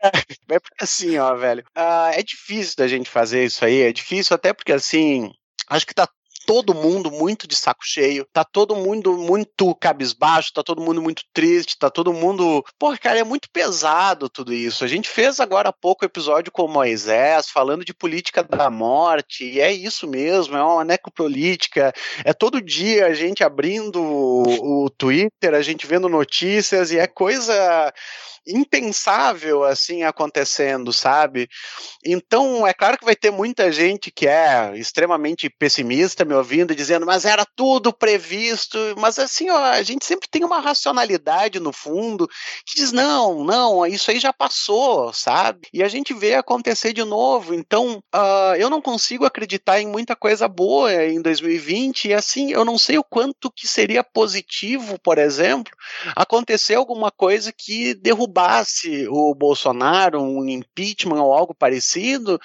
é, 0.48 0.58
porque 0.58 0.82
assim, 0.82 1.18
ó, 1.18 1.34
velho, 1.34 1.64
uh, 1.76 2.12
é 2.12 2.22
difícil 2.22 2.74
da 2.76 2.88
gente 2.88 3.08
fazer 3.08 3.44
isso 3.44 3.64
aí, 3.64 3.82
é 3.82 3.92
difícil 3.92 4.34
até 4.34 4.52
porque 4.52 4.72
assim, 4.72 5.30
acho 5.68 5.86
que 5.86 5.94
tá 5.94 6.08
todo 6.46 6.74
mundo 6.74 7.10
muito 7.10 7.46
de 7.46 7.56
saco 7.56 7.84
cheio, 7.84 8.26
tá 8.32 8.44
todo 8.44 8.76
mundo 8.76 9.16
muito 9.16 9.74
cabisbaixo, 9.74 10.52
tá 10.52 10.62
todo 10.62 10.82
mundo 10.82 11.00
muito 11.00 11.22
triste, 11.32 11.78
tá 11.78 11.90
todo 11.90 12.12
mundo. 12.12 12.64
Pô, 12.78 12.96
cara, 12.98 13.18
é 13.18 13.24
muito 13.24 13.48
pesado 13.50 14.28
tudo 14.28 14.52
isso. 14.52 14.84
A 14.84 14.86
gente 14.86 15.08
fez 15.08 15.40
agora 15.40 15.70
há 15.70 15.72
pouco 15.72 16.04
episódio 16.04 16.52
com 16.52 16.68
Moisés, 16.68 17.48
falando 17.48 17.84
de 17.84 17.94
política 17.94 18.42
da 18.42 18.70
morte, 18.70 19.44
e 19.44 19.60
é 19.60 19.72
isso 19.72 20.06
mesmo, 20.06 20.56
é 20.56 20.62
uma 20.62 20.84
necropolítica. 20.84 21.92
É 22.24 22.32
todo 22.32 22.60
dia 22.60 23.06
a 23.06 23.14
gente 23.14 23.42
abrindo 23.42 24.02
o, 24.02 24.84
o 24.84 24.90
Twitter, 24.90 25.54
a 25.54 25.62
gente 25.62 25.86
vendo 25.86 26.08
notícias, 26.08 26.90
e 26.90 26.98
é 26.98 27.06
coisa 27.06 27.92
impensável 28.46 29.64
assim 29.64 30.02
acontecendo, 30.02 30.92
sabe? 30.92 31.48
Então, 32.04 32.66
é 32.66 32.74
claro 32.74 32.98
que 32.98 33.04
vai 33.04 33.16
ter 33.16 33.30
muita 33.30 33.72
gente 33.72 34.10
que 34.10 34.26
é 34.26 34.72
extremamente 34.76 35.48
pessimista 35.48 36.24
me 36.24 36.34
ouvindo 36.34 36.74
dizendo, 36.74 37.06
mas 37.06 37.24
era 37.24 37.46
tudo 37.56 37.92
previsto, 37.92 38.78
mas 38.98 39.18
assim, 39.18 39.50
ó, 39.50 39.56
a 39.56 39.82
gente 39.82 40.04
sempre 40.04 40.28
tem 40.30 40.44
uma 40.44 40.60
racionalidade 40.60 41.58
no 41.58 41.72
fundo 41.72 42.28
que 42.66 42.76
diz, 42.76 42.92
não, 42.92 43.42
não, 43.42 43.86
isso 43.86 44.10
aí 44.10 44.18
já 44.18 44.32
passou, 44.32 45.12
sabe? 45.12 45.68
E 45.72 45.82
a 45.82 45.88
gente 45.88 46.12
vê 46.12 46.34
acontecer 46.34 46.92
de 46.92 47.04
novo. 47.04 47.54
Então, 47.54 48.02
uh, 48.14 48.54
eu 48.58 48.68
não 48.68 48.82
consigo 48.82 49.24
acreditar 49.24 49.80
em 49.80 49.86
muita 49.86 50.14
coisa 50.14 50.46
boa 50.46 50.92
em 51.04 51.20
2020 51.20 52.08
e 52.08 52.14
assim, 52.14 52.52
eu 52.52 52.64
não 52.64 52.76
sei 52.78 52.98
o 52.98 53.04
quanto 53.04 53.50
que 53.50 53.66
seria 53.66 54.04
positivo, 54.04 54.98
por 55.02 55.18
exemplo, 55.18 55.72
acontecer 56.14 56.74
alguma 56.74 57.10
coisa 57.10 57.52
que 57.56 57.94
derrubasse 57.94 58.33
derrubasse 58.34 59.06
o 59.08 59.34
Bolsonaro, 59.34 60.20
um 60.20 60.48
impeachment 60.48 61.22
ou 61.22 61.32
algo 61.32 61.54
parecido, 61.54 62.38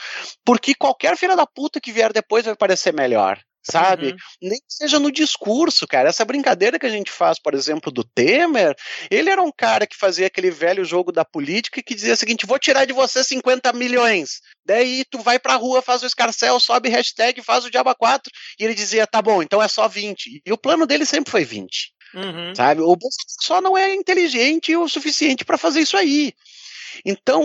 porque 0.45 0.75
qualquer 0.75 1.17
filha 1.17 1.35
da 1.35 1.47
puta 1.47 1.81
que 1.81 1.91
vier 1.91 2.13
depois 2.13 2.45
vai 2.45 2.55
parecer 2.55 2.93
melhor 2.93 3.39
sabe? 3.61 4.11
Uhum. 4.11 4.17
Nem 4.49 4.57
que 4.57 4.73
seja 4.73 4.97
no 4.97 5.11
discurso, 5.11 5.85
cara. 5.85 6.09
Essa 6.09 6.25
brincadeira 6.25 6.79
que 6.79 6.85
a 6.85 6.89
gente 6.89 7.11
faz, 7.11 7.37
por 7.37 7.53
exemplo, 7.53 7.91
do 7.91 8.03
Temer, 8.03 8.73
ele 9.11 9.29
era 9.29 9.41
um 9.41 9.51
cara 9.51 9.85
que 9.85 9.97
fazia 9.97 10.25
aquele 10.25 10.49
velho 10.49 10.83
jogo 10.83 11.11
da 11.11 11.23
política 11.23 11.83
que 11.85 11.93
dizia 11.93 12.13
o 12.13 12.17
seguinte: 12.17 12.47
vou 12.47 12.57
tirar 12.57 12.85
de 12.85 12.93
você 12.93 13.23
50 13.23 13.71
milhões. 13.73 14.39
Daí 14.65 15.03
tu 15.11 15.19
vai 15.19 15.37
pra 15.37 15.55
rua, 15.55 15.81
faz 15.81 16.01
o 16.01 16.07
escarcel, 16.07 16.59
sobe 16.59 16.89
hashtag, 16.89 17.43
faz 17.43 17.65
o 17.65 17.69
Diaba 17.69 17.93
4. 17.93 18.31
E 18.59 18.63
ele 18.63 18.73
dizia: 18.73 19.05
tá 19.05 19.21
bom, 19.21 19.43
então 19.43 19.61
é 19.61 19.67
só 19.67 19.87
20. 19.87 20.41
E 20.43 20.53
o 20.53 20.57
plano 20.57 20.87
dele 20.87 21.05
sempre 21.05 21.29
foi 21.29 21.43
20. 21.43 21.93
Uhum. 22.13 22.55
Sabe? 22.55 22.81
O 22.81 22.95
Bolsonaro 22.95 23.39
só 23.39 23.61
não 23.61 23.77
é 23.77 23.93
inteligente 23.93 24.75
o 24.75 24.87
suficiente 24.87 25.45
para 25.45 25.57
fazer 25.57 25.81
isso 25.81 25.97
aí. 25.97 26.33
Então, 27.05 27.41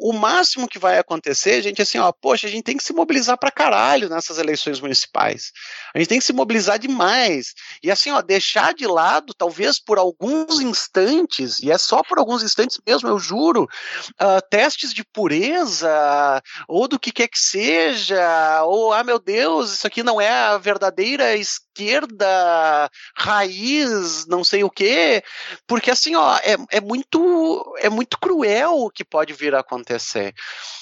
o 0.00 0.12
máximo 0.12 0.68
que 0.68 0.78
vai 0.78 0.98
acontecer, 0.98 1.62
gente, 1.62 1.80
é 1.80 1.82
assim, 1.82 1.98
ó, 1.98 2.12
poxa, 2.12 2.46
a 2.46 2.50
gente 2.50 2.64
tem 2.64 2.76
que 2.76 2.84
se 2.84 2.92
mobilizar 2.92 3.38
pra 3.38 3.50
caralho 3.50 4.08
nessas 4.08 4.38
eleições 4.38 4.80
municipais. 4.80 5.52
A 5.94 5.98
gente 5.98 6.08
tem 6.08 6.18
que 6.18 6.24
se 6.24 6.32
mobilizar 6.32 6.78
demais. 6.78 7.54
E 7.82 7.90
assim, 7.90 8.10
ó, 8.10 8.20
deixar 8.20 8.74
de 8.74 8.86
lado, 8.86 9.34
talvez 9.34 9.78
por 9.78 9.98
alguns 9.98 10.60
instantes, 10.60 11.58
e 11.60 11.70
é 11.70 11.78
só 11.78 12.02
por 12.02 12.18
alguns 12.18 12.42
instantes 12.42 12.78
mesmo, 12.86 13.08
eu 13.08 13.18
juro, 13.18 13.64
uh, 13.64 14.42
testes 14.50 14.92
de 14.92 15.04
pureza, 15.04 16.42
ou 16.68 16.88
do 16.88 16.98
que 16.98 17.12
quer 17.12 17.28
que 17.28 17.38
seja, 17.38 18.62
ou, 18.64 18.92
ah, 18.92 19.04
meu 19.04 19.18
Deus, 19.18 19.72
isso 19.72 19.86
aqui 19.86 20.02
não 20.02 20.20
é 20.20 20.30
a 20.30 20.58
verdadeira 20.58 21.36
esquerda 21.72 22.90
raiz, 23.16 24.26
não 24.26 24.44
sei 24.44 24.62
o 24.62 24.70
quê, 24.70 25.22
porque 25.66 25.90
assim, 25.90 26.14
ó, 26.14 26.36
é, 26.36 26.56
é 26.70 26.80
muito 26.80 27.74
é 27.78 27.88
muito 27.88 28.18
cruel 28.18 28.78
o 28.78 28.90
que 28.90 29.04
pode 29.04 29.32
vir 29.32 29.54
a 29.54 29.60
acontecer, 29.60 30.34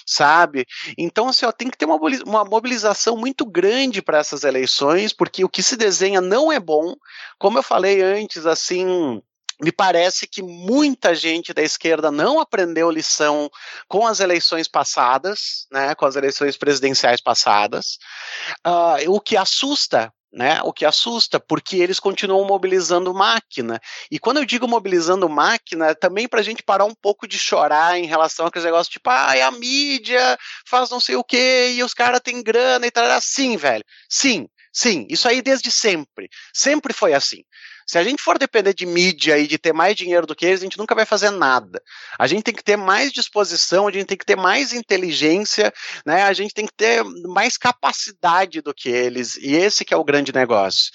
sabe? 0.04 0.66
Então, 0.98 1.28
assim, 1.28 1.46
ó, 1.46 1.52
tem 1.52 1.70
que 1.70 1.78
ter 1.78 1.86
uma, 1.86 1.96
uma 2.26 2.44
mobilização 2.44 3.16
muito 3.16 3.46
grande 3.46 4.02
para 4.02 4.18
essas 4.18 4.42
eleições, 4.44 5.12
porque 5.12 5.44
o 5.44 5.48
que 5.48 5.62
se 5.62 5.76
desenha 5.76 6.20
não 6.20 6.50
é 6.50 6.58
bom, 6.58 6.94
como 7.38 7.58
eu 7.58 7.62
falei 7.62 8.02
antes, 8.02 8.46
assim, 8.46 9.22
me 9.62 9.70
parece 9.70 10.26
que 10.26 10.42
muita 10.42 11.14
gente 11.14 11.52
da 11.52 11.62
esquerda 11.62 12.10
não 12.10 12.40
aprendeu 12.40 12.90
lição 12.90 13.50
com 13.86 14.06
as 14.06 14.18
eleições 14.20 14.66
passadas, 14.66 15.66
né, 15.70 15.94
com 15.94 16.06
as 16.06 16.16
eleições 16.16 16.56
presidenciais 16.56 17.20
passadas, 17.20 17.98
uh, 18.66 19.10
o 19.10 19.20
que 19.20 19.36
assusta, 19.36 20.12
né? 20.32 20.60
O 20.62 20.72
que 20.72 20.84
assusta, 20.84 21.40
porque 21.40 21.76
eles 21.76 21.98
continuam 21.98 22.46
mobilizando 22.46 23.12
máquina. 23.12 23.80
E 24.10 24.18
quando 24.18 24.38
eu 24.38 24.44
digo 24.44 24.68
mobilizando 24.68 25.28
máquina, 25.28 25.88
é 25.88 25.94
também 25.94 26.28
para 26.28 26.40
a 26.40 26.42
gente 26.42 26.62
parar 26.62 26.84
um 26.84 26.94
pouco 26.94 27.26
de 27.26 27.38
chorar 27.38 27.98
em 27.98 28.06
relação 28.06 28.46
a 28.46 28.48
aqueles 28.48 28.64
negócios 28.64 28.88
tipo, 28.88 29.10
ah, 29.10 29.32
a 29.46 29.50
mídia 29.50 30.38
faz 30.66 30.90
não 30.90 31.00
sei 31.00 31.16
o 31.16 31.24
quê, 31.24 31.72
e 31.74 31.82
os 31.82 31.94
caras 31.94 32.20
têm 32.22 32.42
grana 32.42 32.86
e 32.86 32.90
tal. 32.90 33.04
Sim, 33.20 33.56
velho. 33.56 33.84
Sim, 34.08 34.48
sim. 34.72 35.06
Isso 35.08 35.28
aí 35.28 35.42
desde 35.42 35.70
sempre. 35.70 36.28
Sempre 36.52 36.92
foi 36.92 37.14
assim. 37.14 37.42
Se 37.86 37.98
a 37.98 38.04
gente 38.04 38.22
for 38.22 38.38
depender 38.38 38.72
de 38.72 38.86
mídia 38.86 39.36
e 39.36 39.48
de 39.48 39.58
ter 39.58 39.72
mais 39.72 39.96
dinheiro 39.96 40.24
do 40.24 40.36
que 40.36 40.46
eles, 40.46 40.60
a 40.60 40.62
gente 40.62 40.78
nunca 40.78 40.94
vai 40.94 41.04
fazer 41.04 41.30
nada. 41.30 41.82
A 42.16 42.28
gente 42.28 42.44
tem 42.44 42.54
que 42.54 42.62
ter 42.62 42.76
mais 42.76 43.12
disposição, 43.12 43.88
a 43.88 43.90
gente 43.90 44.06
tem 44.06 44.16
que 44.16 44.24
ter 44.24 44.36
mais 44.36 44.72
inteligência, 44.72 45.72
né? 46.06 46.22
A 46.22 46.32
gente 46.32 46.54
tem 46.54 46.66
que 46.66 46.72
ter 46.72 47.02
mais 47.26 47.56
capacidade 47.56 48.60
do 48.60 48.72
que 48.72 48.88
eles. 48.88 49.36
E 49.38 49.56
esse 49.56 49.84
que 49.84 49.92
é 49.92 49.96
o 49.96 50.04
grande 50.04 50.32
negócio. 50.32 50.92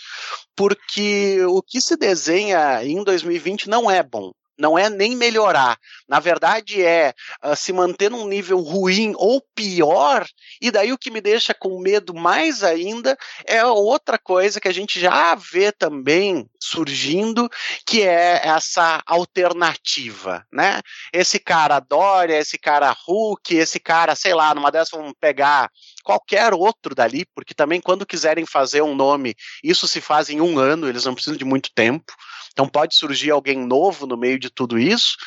Porque 0.56 1.44
o 1.50 1.62
que 1.62 1.82
se 1.82 1.98
desenha 1.98 2.82
em 2.82 3.04
2020 3.04 3.68
não 3.68 3.92
é 3.92 4.02
bom 4.02 4.32
não 4.58 4.78
é 4.78 4.90
nem 4.90 5.16
melhorar. 5.16 5.78
Na 6.08 6.20
verdade, 6.20 6.82
é 6.82 7.14
uh, 7.44 7.56
se 7.56 7.74
manter 7.74 8.10
num 8.10 8.28
nível 8.28 8.60
ruim 8.60 9.14
ou 9.18 9.42
pior. 9.54 10.26
E 10.62 10.72
daí 10.72 10.94
o 10.94 10.98
que 10.98 11.12
me 11.12 11.22
deixa 11.22 11.54
com 11.54 11.80
medo 11.80 12.14
mais 12.14 12.64
ainda 12.64 13.18
é 13.46 13.66
outra 13.66 14.18
coisa 14.18 14.60
que 14.60 14.68
a 14.68 14.74
gente 14.74 15.00
já 15.00 15.36
vê 15.36 15.72
também 15.72 16.48
surgindo, 16.60 17.50
que 17.86 18.02
é 18.02 18.42
essa 18.48 19.02
alternativa, 19.06 20.46
né? 20.52 20.82
Esse 21.14 21.40
cara 21.40 21.80
Dória, 21.80 22.38
esse 22.38 22.58
cara 22.58 22.96
Hulk, 23.06 23.56
esse 23.56 23.80
cara, 23.80 24.16
sei 24.16 24.34
lá, 24.34 24.54
numa 24.56 24.72
dessas 24.72 24.98
vamos 24.98 25.14
pegar 25.20 25.70
qualquer 26.04 26.54
outro 26.54 26.94
dali, 26.94 27.26
porque 27.34 27.54
também 27.54 27.82
quando 27.82 28.06
quiserem 28.06 28.46
fazer 28.46 28.82
um 28.82 28.96
nome, 28.96 29.36
isso 29.64 29.88
se 29.88 30.00
faz 30.00 30.30
em 30.30 30.40
um 30.40 30.60
ano, 30.60 30.88
eles 30.88 31.06
não 31.06 31.14
precisam 31.14 31.38
de 31.38 31.46
muito 31.46 31.72
tempo. 31.74 32.14
Então 32.56 32.70
pode 32.70 32.96
surgir 32.96 33.32
alguém 33.32 33.58
novo 33.58 34.08
no 34.08 34.16
meio 34.16 34.40
de 34.40 34.50
tudo 34.50 34.80
isso, 34.80 35.18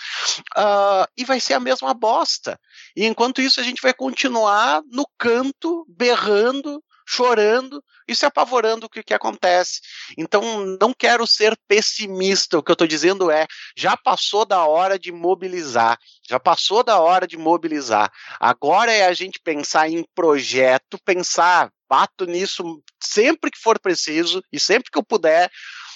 uh, 0.57 1.07
e 1.15 1.27
vai 1.27 1.39
ser 1.39 1.53
a 1.53 1.61
mesma 1.61 1.93
bosta. 1.93 2.59
E 2.97 3.05
enquanto 3.05 3.43
isso, 3.43 3.61
a 3.61 3.63
gente 3.63 3.83
vai 3.83 3.93
continuar 3.93 4.81
no 4.91 5.07
canto, 5.19 5.85
berrando, 5.87 6.83
chorando 7.07 7.85
e 8.07 8.15
se 8.15 8.25
apavorando 8.25 8.87
o 8.87 8.89
que, 8.89 9.03
que 9.03 9.13
acontece. 9.13 9.81
Então, 10.17 10.65
não 10.81 10.95
quero 10.95 11.27
ser 11.27 11.55
pessimista. 11.69 12.59
O 12.59 12.63
que 12.63 12.71
eu 12.71 12.75
estou 12.75 12.87
dizendo 12.87 13.31
é: 13.31 13.47
já 13.77 13.95
passou 13.95 14.47
da 14.47 14.65
hora 14.65 14.99
de 14.99 15.13
mobilizar, 15.13 15.99
já 16.27 16.41
passou 16.41 16.83
da 16.83 16.99
hora 16.99 17.27
de 17.27 17.37
mobilizar. 17.37 18.11
Agora 18.41 18.91
é 18.91 19.07
a 19.07 19.13
gente 19.13 19.39
pensar 19.39 19.91
em 19.91 20.03
projeto, 20.15 20.99
pensar, 21.05 21.71
bato 21.89 22.25
nisso 22.25 22.83
sempre 23.03 23.51
que 23.51 23.59
for 23.59 23.79
preciso 23.79 24.43
e 24.51 24.59
sempre 24.59 24.91
que 24.91 24.99
eu 24.99 25.05
puder. 25.05 25.51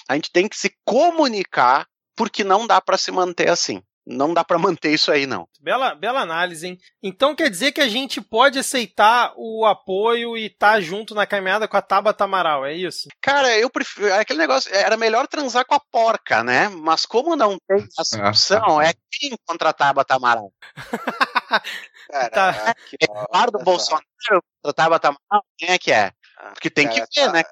A 0.07 0.15
gente 0.15 0.31
tem 0.31 0.47
que 0.47 0.57
se 0.57 0.73
comunicar, 0.85 1.85
porque 2.15 2.43
não 2.43 2.67
dá 2.67 2.79
para 2.81 2.97
se 2.97 3.11
manter 3.11 3.49
assim. 3.49 3.81
Não 4.05 4.33
dá 4.33 4.43
para 4.43 4.57
manter 4.59 4.91
isso 4.91 5.11
aí, 5.11 5.25
não. 5.25 5.47
Bela, 5.61 5.95
bela 5.95 6.21
análise, 6.21 6.67
hein? 6.67 6.77
Então 7.01 7.35
quer 7.35 7.49
dizer 7.49 7.71
que 7.71 7.81
a 7.81 7.87
gente 7.87 8.21
pode 8.21 8.59
aceitar 8.59 9.33
o 9.37 9.65
apoio 9.65 10.37
e 10.37 10.47
estar 10.47 10.73
tá 10.73 10.81
junto 10.81 11.15
na 11.15 11.25
caminhada 11.25 11.67
com 11.67 11.77
a 11.77 11.81
Tabata 11.81 12.25
Amaral, 12.25 12.65
é 12.65 12.73
isso? 12.73 13.07
Cara, 13.21 13.57
eu 13.57 13.69
prefiro. 13.69 14.07
É 14.07 14.19
aquele 14.19 14.39
negócio. 14.39 14.73
Era 14.73 14.97
melhor 14.97 15.27
transar 15.27 15.65
com 15.65 15.75
a 15.75 15.79
porca, 15.79 16.43
né? 16.43 16.67
Mas 16.67 17.05
como 17.05 17.35
não 17.35 17.57
tem 17.67 17.87
essa 17.97 18.27
opção, 18.27 18.81
é 18.81 18.93
quem 19.09 19.31
contra 19.45 19.69
a 19.69 19.73
Tabata 19.73 20.15
Amaral? 20.15 20.51
Cara, 22.33 22.75
é 22.99 23.05
Eduardo 23.05 23.59
Bolsonaro 23.59 24.05
contra 24.27 24.41
a 24.65 24.73
Tabata 24.73 25.07
Amaral? 25.07 25.45
Quem 25.57 25.69
é 25.69 25.79
que 25.79 25.91
é? 25.91 26.11
Porque 26.53 26.69
tem 26.69 26.89
que 26.89 27.01
ver, 27.15 27.31
né? 27.31 27.43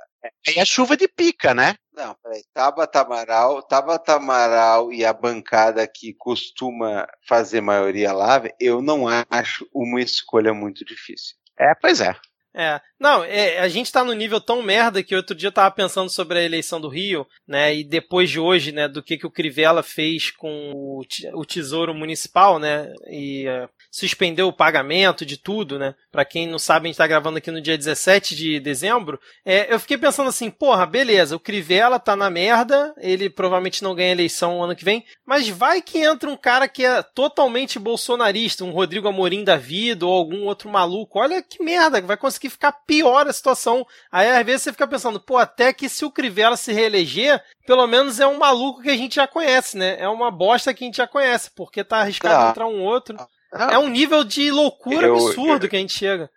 Aí 0.48 0.56
é 0.58 0.66
chuva 0.66 0.98
de 0.98 1.08
pica, 1.08 1.54
né? 1.54 1.76
Não, 2.02 2.16
peraí. 2.16 2.44
Tabata 2.52 3.02
Amaral, 3.02 3.62
Tabata 3.62 4.16
Amaral 4.16 4.92
e 4.92 5.06
a 5.06 5.14
bancada 5.14 5.88
que 5.88 6.16
costuma 6.16 7.08
fazer 7.28 7.62
maioria 7.62 8.12
lá, 8.12 8.42
eu 8.60 8.82
não 8.82 9.06
acho 9.30 9.70
uma 9.72 10.02
escolha 10.02 10.52
muito 10.52 10.84
difícil. 10.84 11.36
É, 11.60 11.76
pois 11.76 12.02
é. 12.02 12.16
É, 12.56 12.82
não, 13.02 13.24
é, 13.24 13.58
a 13.58 13.68
gente 13.68 13.92
tá 13.92 14.04
no 14.04 14.14
nível 14.14 14.40
tão 14.40 14.62
merda 14.62 15.02
que 15.02 15.16
outro 15.16 15.36
dia 15.36 15.48
eu 15.48 15.52
tava 15.52 15.74
pensando 15.74 16.08
sobre 16.08 16.38
a 16.38 16.44
eleição 16.44 16.80
do 16.80 16.88
Rio, 16.88 17.26
né, 17.48 17.76
e 17.76 17.84
depois 17.84 18.30
de 18.30 18.40
hoje, 18.40 18.72
né, 18.72 18.88
do 18.88 19.02
que, 19.02 19.18
que 19.18 19.26
o 19.26 19.32
Crivella 19.32 19.82
fez 19.82 20.30
com 20.30 20.72
o, 20.72 21.02
o 21.34 21.44
Tesouro 21.44 21.96
Municipal, 21.96 22.60
né, 22.60 22.94
e 23.10 23.48
uh, 23.48 23.68
suspendeu 23.90 24.48
o 24.48 24.54
pagamento 24.54 25.26
de 25.26 25.36
tudo, 25.36 25.80
né, 25.80 25.96
pra 26.12 26.24
quem 26.24 26.48
não 26.48 26.60
sabe, 26.60 26.86
a 26.86 26.90
gente 26.90 26.98
tá 26.98 27.08
gravando 27.08 27.40
aqui 27.40 27.50
no 27.50 27.60
dia 27.60 27.76
17 27.76 28.36
de 28.36 28.60
dezembro, 28.60 29.20
é, 29.44 29.74
eu 29.74 29.80
fiquei 29.80 29.98
pensando 29.98 30.30
assim, 30.30 30.52
porra, 30.52 30.86
beleza, 30.86 31.36
o 31.36 31.40
Crivella 31.40 31.98
tá 31.98 32.16
na 32.16 32.30
merda, 32.30 32.94
ele 33.00 33.32
provavelmente 33.32 33.82
não 33.82 33.96
ganha 33.96 34.12
eleição 34.12 34.64
ano 34.64 34.76
que 34.76 34.86
vem, 34.86 35.04
mas 35.26 35.50
vai 35.50 35.82
que 35.82 35.98
entra 35.98 36.30
um 36.30 36.38
cara 36.38 36.68
que 36.68 36.86
é 36.86 37.02
totalmente 37.02 37.80
bolsonarista, 37.80 38.64
um 38.64 38.70
Rodrigo 38.70 39.08
Amorim 39.08 39.44
da 39.44 39.58
vida, 39.58 40.06
ou 40.06 40.14
algum 40.14 40.46
outro 40.46 40.70
maluco, 40.70 41.18
olha 41.18 41.42
que 41.42 41.64
merda, 41.64 42.00
vai 42.00 42.16
conseguir 42.16 42.52
ficar 42.52 42.72
pior 42.92 43.26
a 43.28 43.32
situação. 43.34 43.86
Aí 44.12 44.30
às 44.30 44.46
vezes 44.46 44.64
você 44.64 44.72
fica 44.74 44.86
pensando, 44.88 45.20
pô, 45.20 45.38
até 45.38 45.72
que 45.72 45.88
se 45.88 46.04
o 46.04 46.12
Crivella 46.12 46.58
se 46.58 46.74
reeleger, 46.74 47.42
pelo 47.66 47.88
menos 47.88 48.20
é 48.20 48.28
um 48.28 48.38
maluco 48.38 48.82
que 48.82 48.90
a 48.90 48.98
gente 48.98 49.16
já 49.16 49.26
conhece, 49.28 49.78
né? 49.78 49.96
É 49.98 50.10
uma 50.10 50.30
bosta 50.30 50.74
que 50.74 50.84
a 50.84 50.88
gente 50.88 50.98
já 50.98 51.08
conhece, 51.08 51.50
porque 51.56 51.84
tá 51.84 52.00
arriscado 52.00 52.36
Ah. 52.44 52.48
contra 52.48 52.68
um 52.68 52.84
outro. 52.84 53.18
É 53.54 53.78
um 53.78 53.88
nível 53.88 54.24
de 54.26 54.52
loucura 54.52 55.08
Eu- 55.08 55.16
absurdo 55.16 55.70
que 55.70 55.76
a 55.76 55.80
gente 55.80 55.94
chega. 55.94 56.30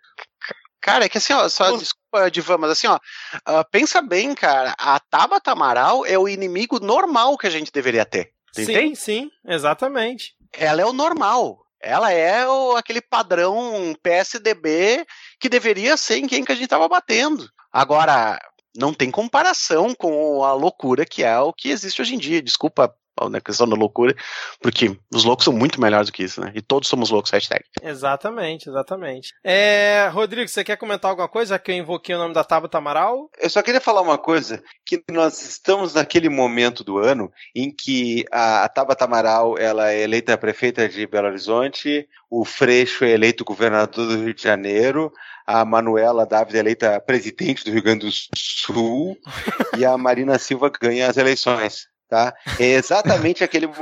Cara, 0.81 1.05
é 1.05 1.09
que 1.09 1.17
assim, 1.17 1.33
ó, 1.33 1.49
só 1.49 1.75
desculpa, 1.75 2.29
Divan, 2.31 2.57
mas 2.59 2.71
assim, 2.71 2.87
ó, 2.87 2.99
ah, 3.45 3.63
pensa 3.63 4.01
bem, 4.01 4.35
cara, 4.35 4.75
a 4.77 4.99
Tabata 4.99 5.51
Amaral 5.51 6.05
é 6.05 6.17
o 6.17 6.27
inimigo 6.29 6.79
normal 6.79 7.37
que 7.37 7.47
a 7.47 7.49
gente 7.49 7.71
deveria 7.71 8.05
ter. 8.05 8.31
Sim, 8.53 8.61
entende? 8.63 8.95
sim, 8.95 9.29
exatamente. 9.45 10.33
Ela 10.53 10.81
é 10.81 10.85
o 10.85 10.93
normal. 10.93 11.64
Ela 11.85 12.11
é 12.11 12.47
o, 12.47 12.75
aquele 12.75 12.99
padrão 12.99 13.95
PSDB 14.01 15.05
que 15.39 15.47
deveria 15.47 15.95
ser 15.95 16.17
em 16.17 16.25
quem 16.25 16.43
que 16.43 16.51
a 16.51 16.55
gente 16.55 16.67
tava 16.67 16.87
batendo. 16.87 17.47
Agora, 17.71 18.39
não 18.75 18.91
tem 18.91 19.11
comparação 19.11 19.93
com 19.93 20.43
a 20.43 20.51
loucura 20.53 21.05
que 21.05 21.23
é 21.23 21.37
o 21.39 21.53
que 21.53 21.69
existe 21.69 22.01
hoje 22.01 22.15
em 22.15 22.17
dia. 22.17 22.41
Desculpa 22.41 22.91
a 23.17 23.41
questão 23.41 23.67
da 23.67 23.75
loucura, 23.75 24.15
porque 24.61 24.97
os 25.13 25.23
loucos 25.23 25.45
são 25.45 25.53
muito 25.53 25.79
melhores 25.79 26.07
do 26.07 26.13
que 26.13 26.23
isso, 26.23 26.41
né? 26.41 26.51
E 26.53 26.61
todos 26.61 26.89
somos 26.89 27.09
loucos, 27.09 27.31
hashtag. 27.31 27.63
Exatamente, 27.81 28.69
exatamente. 28.69 29.33
É, 29.43 30.09
Rodrigo, 30.11 30.47
você 30.47 30.63
quer 30.63 30.77
comentar 30.77 31.09
alguma 31.09 31.27
coisa, 31.27 31.57
que 31.57 31.71
eu 31.71 31.75
invoquei 31.75 32.15
o 32.15 32.17
nome 32.17 32.33
da 32.33 32.43
Tabata 32.43 32.77
Amaral? 32.77 33.29
Eu 33.39 33.49
só 33.49 33.61
queria 33.61 33.81
falar 33.81 34.01
uma 34.01 34.17
coisa, 34.17 34.61
que 34.85 35.03
nós 35.09 35.41
estamos 35.41 35.93
naquele 35.93 36.29
momento 36.29 36.83
do 36.83 36.97
ano 36.97 37.31
em 37.55 37.71
que 37.71 38.25
a, 38.31 38.63
a 38.63 38.69
Tabata 38.69 39.05
Amaral 39.05 39.57
ela 39.57 39.91
é 39.91 40.01
eleita 40.01 40.37
prefeita 40.37 40.87
de 40.87 41.07
Belo 41.07 41.27
Horizonte, 41.27 42.07
o 42.29 42.43
Freixo 42.43 43.05
é 43.05 43.11
eleito 43.11 43.45
governador 43.45 44.07
do 44.07 44.23
Rio 44.23 44.33
de 44.33 44.43
Janeiro, 44.43 45.11
a 45.45 45.63
Manuela 45.63 46.25
Dávila 46.25 46.57
é 46.57 46.59
eleita 46.59 46.99
presidente 46.99 47.63
do 47.63 47.71
Rio 47.71 47.83
Grande 47.83 48.05
do 48.05 48.11
Sul 48.35 49.17
e 49.77 49.85
a 49.85 49.97
Marina 49.97 50.39
Silva 50.39 50.69
ganha 50.69 51.07
as 51.07 51.17
eleições, 51.17 51.87
tá? 52.09 52.33
É 52.59 52.73
exatamente 52.73 53.43
aquele 53.43 53.67
mo- 53.67 53.73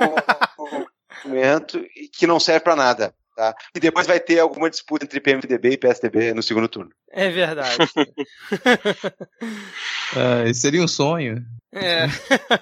momento 1.25 1.83
que 2.17 2.25
não 2.27 2.39
serve 2.39 2.61
para 2.61 2.75
nada. 2.75 3.13
Tá? 3.35 3.55
E 3.75 3.79
depois 3.79 4.05
vai 4.05 4.19
ter 4.19 4.37
alguma 4.37 4.69
disputa 4.69 5.05
entre 5.05 5.19
PMDB 5.19 5.71
e 5.71 5.77
PSDB 5.77 6.35
no 6.35 6.43
segundo 6.43 6.67
turno. 6.67 6.91
É 7.11 7.29
verdade. 7.29 7.77
Ah, 10.15 10.53
seria 10.53 10.83
um 10.83 10.87
sonho. 10.87 11.43
É. 11.73 12.05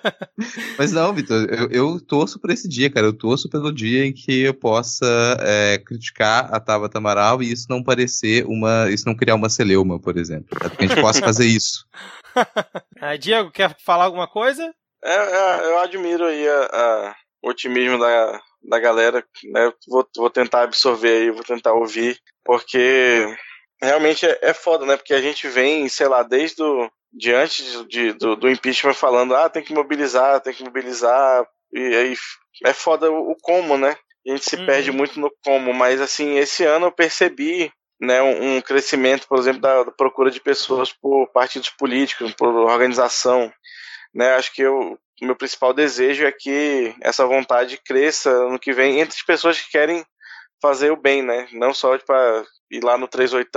Mas 0.80 0.94
não, 0.94 1.14
Vitor, 1.14 1.46
eu, 1.52 1.70
eu 1.70 2.00
torço 2.00 2.40
por 2.40 2.50
esse 2.50 2.66
dia, 2.70 2.90
cara. 2.90 3.06
Eu 3.08 3.12
torço 3.14 3.50
pelo 3.50 3.74
dia 3.74 4.06
em 4.06 4.14
que 4.14 4.44
eu 4.44 4.54
possa 4.54 5.06
é, 5.42 5.78
criticar 5.78 6.48
a 6.54 6.62
Tabata 6.62 6.98
Amaral 6.98 7.44
e 7.44 7.52
isso 7.52 7.66
não 7.70 7.84
parecer 7.84 8.46
uma. 8.46 8.90
Isso 8.90 9.06
não 9.06 9.16
criar 9.16 9.36
uma 9.36 9.50
celeuma, 9.50 10.00
por 10.00 10.18
exemplo. 10.18 10.58
tá? 10.58 10.70
Que 10.70 10.86
a 10.86 10.88
gente 10.88 11.02
possa 11.02 11.20
fazer 11.20 11.46
isso. 11.46 11.86
Ah, 13.02 13.18
Diego, 13.18 13.52
quer 13.52 13.76
falar 13.84 14.06
alguma 14.06 14.26
coisa? 14.28 14.74
É, 15.04 15.14
é, 15.14 15.66
eu 15.66 15.80
admiro 15.80 16.26
aí 16.26 16.48
a- 16.48 16.70
a- 16.72 17.16
o 17.44 17.50
otimismo 17.50 17.98
da, 18.00 18.40
da 18.64 18.80
galera, 18.80 19.26
né? 19.52 19.72
Vou, 19.88 20.08
vou 20.16 20.30
tentar 20.30 20.64
absorver 20.64 21.10
aí, 21.24 21.32
vou 21.32 21.44
tentar 21.44 21.74
ouvir, 21.74 22.20
porque 22.46 23.26
realmente 23.82 24.26
é, 24.26 24.38
é 24.42 24.54
foda, 24.54 24.86
né? 24.86 24.96
Porque 24.98 25.14
a 25.14 25.22
gente 25.22 25.48
vem, 25.48 25.88
sei 25.90 26.08
lá, 26.08 26.22
desde 26.24 26.62
o, 26.62 26.90
de 27.12 27.34
antes 27.34 27.86
de- 27.88 28.14
do, 28.14 28.36
do 28.36 28.50
impeachment 28.50 28.94
falando, 28.94 29.36
ah, 29.36 29.50
tem 29.50 29.64
que 29.64 29.74
mobilizar, 29.74 30.40
tem 30.42 30.54
que 30.54 30.64
mobilizar, 30.64 31.46
e 31.74 31.80
aí 31.96 32.16
é 32.66 32.74
foda 32.74 33.12
o, 33.12 33.32
o 33.32 33.36
como, 33.42 33.78
né? 33.78 33.96
A 34.28 34.32
gente 34.32 34.48
se 34.48 34.56
perde 34.66 34.92
muito 34.92 35.20
no 35.20 35.32
como, 35.44 35.74
mas 35.74 36.00
assim, 36.00 36.38
esse 36.38 36.64
ano 36.64 36.88
eu 36.88 36.92
percebi 36.92 37.72
né, 38.00 38.22
um, 38.22 38.58
um 38.58 38.62
crescimento, 38.62 39.28
por 39.28 39.40
exemplo, 39.40 39.62
da, 39.62 39.84
da 39.84 39.92
procura 39.92 40.30
de 40.30 40.40
pessoas 40.40 40.94
por 40.94 41.28
partidos 41.32 41.70
políticos, 41.72 42.32
por 42.34 42.50
organização, 42.54 43.52
né? 44.14 44.36
Acho 44.36 44.54
que 44.54 44.62
eu, 44.62 45.00
o 45.22 45.26
meu 45.26 45.36
principal 45.36 45.74
desejo 45.74 46.26
é 46.26 46.32
que 46.32 46.96
essa 47.02 47.26
vontade 47.26 47.78
cresça 47.78 48.48
no 48.50 48.60
que 48.60 48.74
vem 48.74 49.00
entre 49.00 49.16
as 49.16 49.24
pessoas 49.24 49.60
que 49.60 49.72
querem 49.72 50.06
fazer 50.62 50.92
o 50.92 50.98
bem, 50.98 51.22
né? 51.22 51.48
Não 51.54 51.74
só 51.74 51.98
para 52.00 52.46
ir 52.70 52.84
lá 52.84 52.98
no 52.98 53.08
38, 53.08 53.50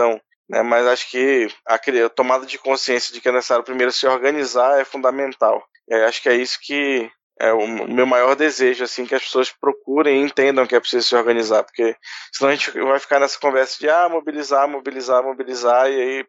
né? 0.48 0.62
Mas 0.62 0.86
acho 0.86 1.10
que 1.10 1.48
a, 1.66 1.78
tomada 2.08 2.46
de 2.46 2.58
consciência 2.58 3.12
de 3.12 3.20
que 3.20 3.28
é 3.28 3.32
necessário 3.32 3.64
primeiro 3.64 3.92
se 3.92 4.06
organizar 4.06 4.80
é 4.80 4.84
fundamental. 4.84 5.64
E 5.88 5.94
aí 5.94 6.04
acho 6.04 6.22
que 6.22 6.28
é 6.28 6.34
isso 6.34 6.58
que 6.62 7.10
é 7.40 7.52
o 7.52 7.66
meu 7.66 8.06
maior 8.06 8.36
desejo, 8.36 8.84
assim, 8.84 9.04
que 9.04 9.14
as 9.14 9.24
pessoas 9.24 9.50
procurem 9.50 10.20
e 10.20 10.24
entendam 10.24 10.66
que 10.66 10.76
é 10.76 10.80
preciso 10.80 11.08
se 11.08 11.16
organizar, 11.16 11.64
porque 11.64 11.96
senão 12.32 12.50
a 12.50 12.54
gente 12.54 12.70
vai 12.70 12.98
ficar 13.00 13.18
nessa 13.18 13.38
conversa 13.40 13.76
de 13.78 13.88
ah, 13.88 14.08
mobilizar, 14.08 14.68
mobilizar, 14.68 15.22
mobilizar, 15.22 15.90
e 15.90 16.00
aí 16.00 16.26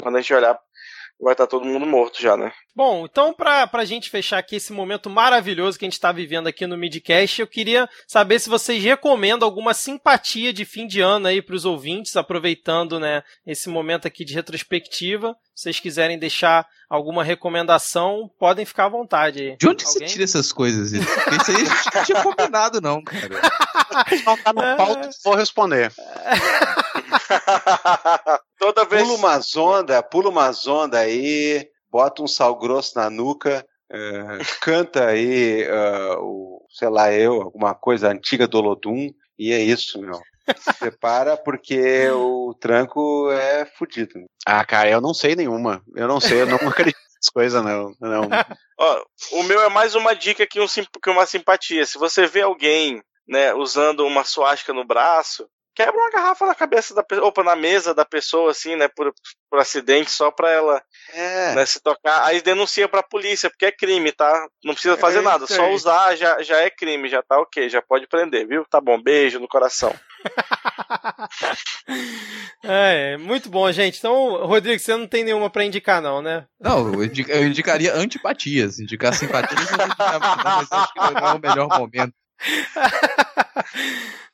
quando 0.00 0.16
a 0.16 0.20
gente 0.20 0.32
olhar 0.32 0.58
vai 1.20 1.32
estar 1.32 1.46
todo 1.46 1.64
mundo 1.64 1.86
morto 1.86 2.20
já, 2.20 2.36
né? 2.36 2.52
Bom, 2.74 3.04
então 3.04 3.32
pra, 3.32 3.66
pra 3.66 3.84
gente 3.84 4.10
fechar 4.10 4.38
aqui 4.38 4.56
esse 4.56 4.72
momento 4.72 5.08
maravilhoso 5.08 5.78
que 5.78 5.84
a 5.84 5.88
gente 5.88 6.00
tá 6.00 6.10
vivendo 6.10 6.48
aqui 6.48 6.66
no 6.66 6.76
Midcast, 6.76 7.40
eu 7.40 7.46
queria 7.46 7.88
saber 8.06 8.40
se 8.40 8.50
vocês 8.50 8.82
recomendam 8.82 9.46
alguma 9.46 9.72
simpatia 9.72 10.52
de 10.52 10.64
fim 10.64 10.86
de 10.86 11.00
ano 11.00 11.28
aí 11.28 11.40
pros 11.40 11.64
ouvintes, 11.64 12.16
aproveitando, 12.16 12.98
né, 12.98 13.22
esse 13.46 13.68
momento 13.68 14.06
aqui 14.06 14.24
de 14.24 14.34
retrospectiva. 14.34 15.36
Se 15.54 15.62
vocês 15.64 15.80
quiserem 15.80 16.18
deixar 16.18 16.66
alguma 16.90 17.22
recomendação, 17.22 18.28
podem 18.38 18.64
ficar 18.64 18.86
à 18.86 18.88
vontade 18.88 19.40
aí. 19.40 19.56
De 19.56 19.68
onde 19.68 19.84
Alguém? 19.84 20.00
você 20.00 20.12
tira 20.12 20.24
essas 20.24 20.52
coisas? 20.52 20.92
Isso? 20.92 21.08
Aí 21.26 21.38
a 21.38 21.58
gente 21.58 21.94
não 21.94 22.04
tinha 22.04 22.22
combinado, 22.22 22.80
não, 22.80 23.02
cara. 23.02 23.28
Não 24.26 24.36
tá 24.36 24.52
no 24.52 24.76
pauta, 24.76 25.10
vou 25.22 25.36
responder. 25.36 25.92
Toda 28.58 28.84
vez. 28.84 29.02
Pula 29.02 29.14
uma 29.18 29.38
zonda, 29.40 30.02
pula 30.02 30.30
uma 30.30 30.52
zonda 30.52 30.98
aí, 30.98 31.68
bota 31.90 32.22
um 32.22 32.26
sal 32.26 32.56
grosso 32.58 32.96
na 32.96 33.10
nuca, 33.10 33.66
eh, 33.90 34.38
canta 34.60 35.06
aí, 35.06 35.62
eh, 35.62 36.16
o, 36.18 36.64
sei 36.70 36.88
lá, 36.88 37.12
eu, 37.12 37.42
alguma 37.42 37.74
coisa 37.74 38.08
antiga 38.08 38.46
do 38.46 38.58
Olodum, 38.58 39.10
e 39.38 39.52
é 39.52 39.58
isso, 39.58 40.00
meu. 40.00 40.20
Se 40.58 40.72
prepara 40.74 41.36
porque 41.36 42.10
o 42.10 42.54
tranco 42.60 43.30
é 43.32 43.64
fudido. 43.64 44.26
Ah, 44.46 44.64
cara, 44.64 44.90
eu 44.90 45.00
não 45.00 45.14
sei 45.14 45.34
nenhuma. 45.34 45.82
Eu 45.96 46.06
não 46.06 46.20
sei, 46.20 46.42
eu 46.42 46.46
não 46.46 46.56
acredito 46.68 46.98
nessas 46.98 47.30
coisas, 47.32 47.64
não. 47.64 47.94
não. 47.98 48.28
Ó, 48.78 49.04
o 49.32 49.42
meu 49.44 49.62
é 49.62 49.68
mais 49.70 49.94
uma 49.94 50.14
dica 50.14 50.46
que, 50.46 50.60
um, 50.60 50.66
que 50.66 51.10
uma 51.10 51.24
simpatia. 51.24 51.86
Se 51.86 51.96
você 51.96 52.26
vê 52.26 52.42
alguém, 52.42 53.02
né, 53.26 53.54
usando 53.54 54.06
uma 54.06 54.24
suástica 54.24 54.74
no 54.74 54.84
braço, 54.84 55.48
quebra 55.74 55.94
uma 56.00 56.10
garrafa 56.10 56.46
na 56.46 56.54
cabeça 56.54 56.94
da 56.94 57.02
pessoa, 57.02 57.28
opa, 57.28 57.42
na 57.42 57.56
mesa 57.56 57.92
da 57.94 58.04
pessoa, 58.04 58.50
assim, 58.50 58.76
né, 58.76 58.88
por, 58.88 59.12
por 59.50 59.58
acidente, 59.58 60.10
só 60.10 60.30
pra 60.30 60.50
ela 60.50 60.82
É. 61.12 61.54
né, 61.54 61.66
se 61.66 61.80
tocar. 61.82 62.24
Aí 62.24 62.40
denuncia 62.40 62.88
pra 62.88 63.02
polícia, 63.02 63.50
porque 63.50 63.66
é 63.66 63.72
crime, 63.72 64.12
tá? 64.12 64.46
Não 64.64 64.72
precisa 64.74 64.96
fazer 64.96 65.18
É 65.18 65.22
nada, 65.22 65.46
só 65.46 65.64
aí. 65.66 65.74
usar 65.74 66.14
já, 66.16 66.40
já 66.42 66.58
é 66.60 66.70
crime, 66.70 67.08
já 67.08 67.22
tá 67.22 67.38
ok, 67.38 67.68
já 67.68 67.82
pode 67.82 68.06
prender, 68.06 68.46
viu? 68.46 68.64
Tá 68.70 68.80
bom, 68.80 69.00
beijo 69.02 69.38
no 69.40 69.48
coração. 69.48 69.94
É, 72.62 73.16
muito 73.18 73.50
bom, 73.50 73.70
gente. 73.70 73.98
Então, 73.98 74.46
Rodrigo, 74.46 74.80
você 74.80 74.96
não 74.96 75.06
tem 75.06 75.22
nenhuma 75.22 75.50
pra 75.50 75.64
indicar, 75.64 76.00
não, 76.00 76.22
né? 76.22 76.46
Não, 76.58 76.94
eu, 76.94 77.04
indica- 77.04 77.32
eu 77.32 77.46
indicaria 77.46 77.94
antipatias. 77.94 78.78
Indicar 78.78 79.12
simpatias 79.14 79.60
mas 79.70 80.72
acho 80.72 80.92
que 80.92 80.98
não 80.98 81.28
é 81.28 81.34
o 81.34 81.38
melhor 81.38 81.68
momento. 81.68 82.14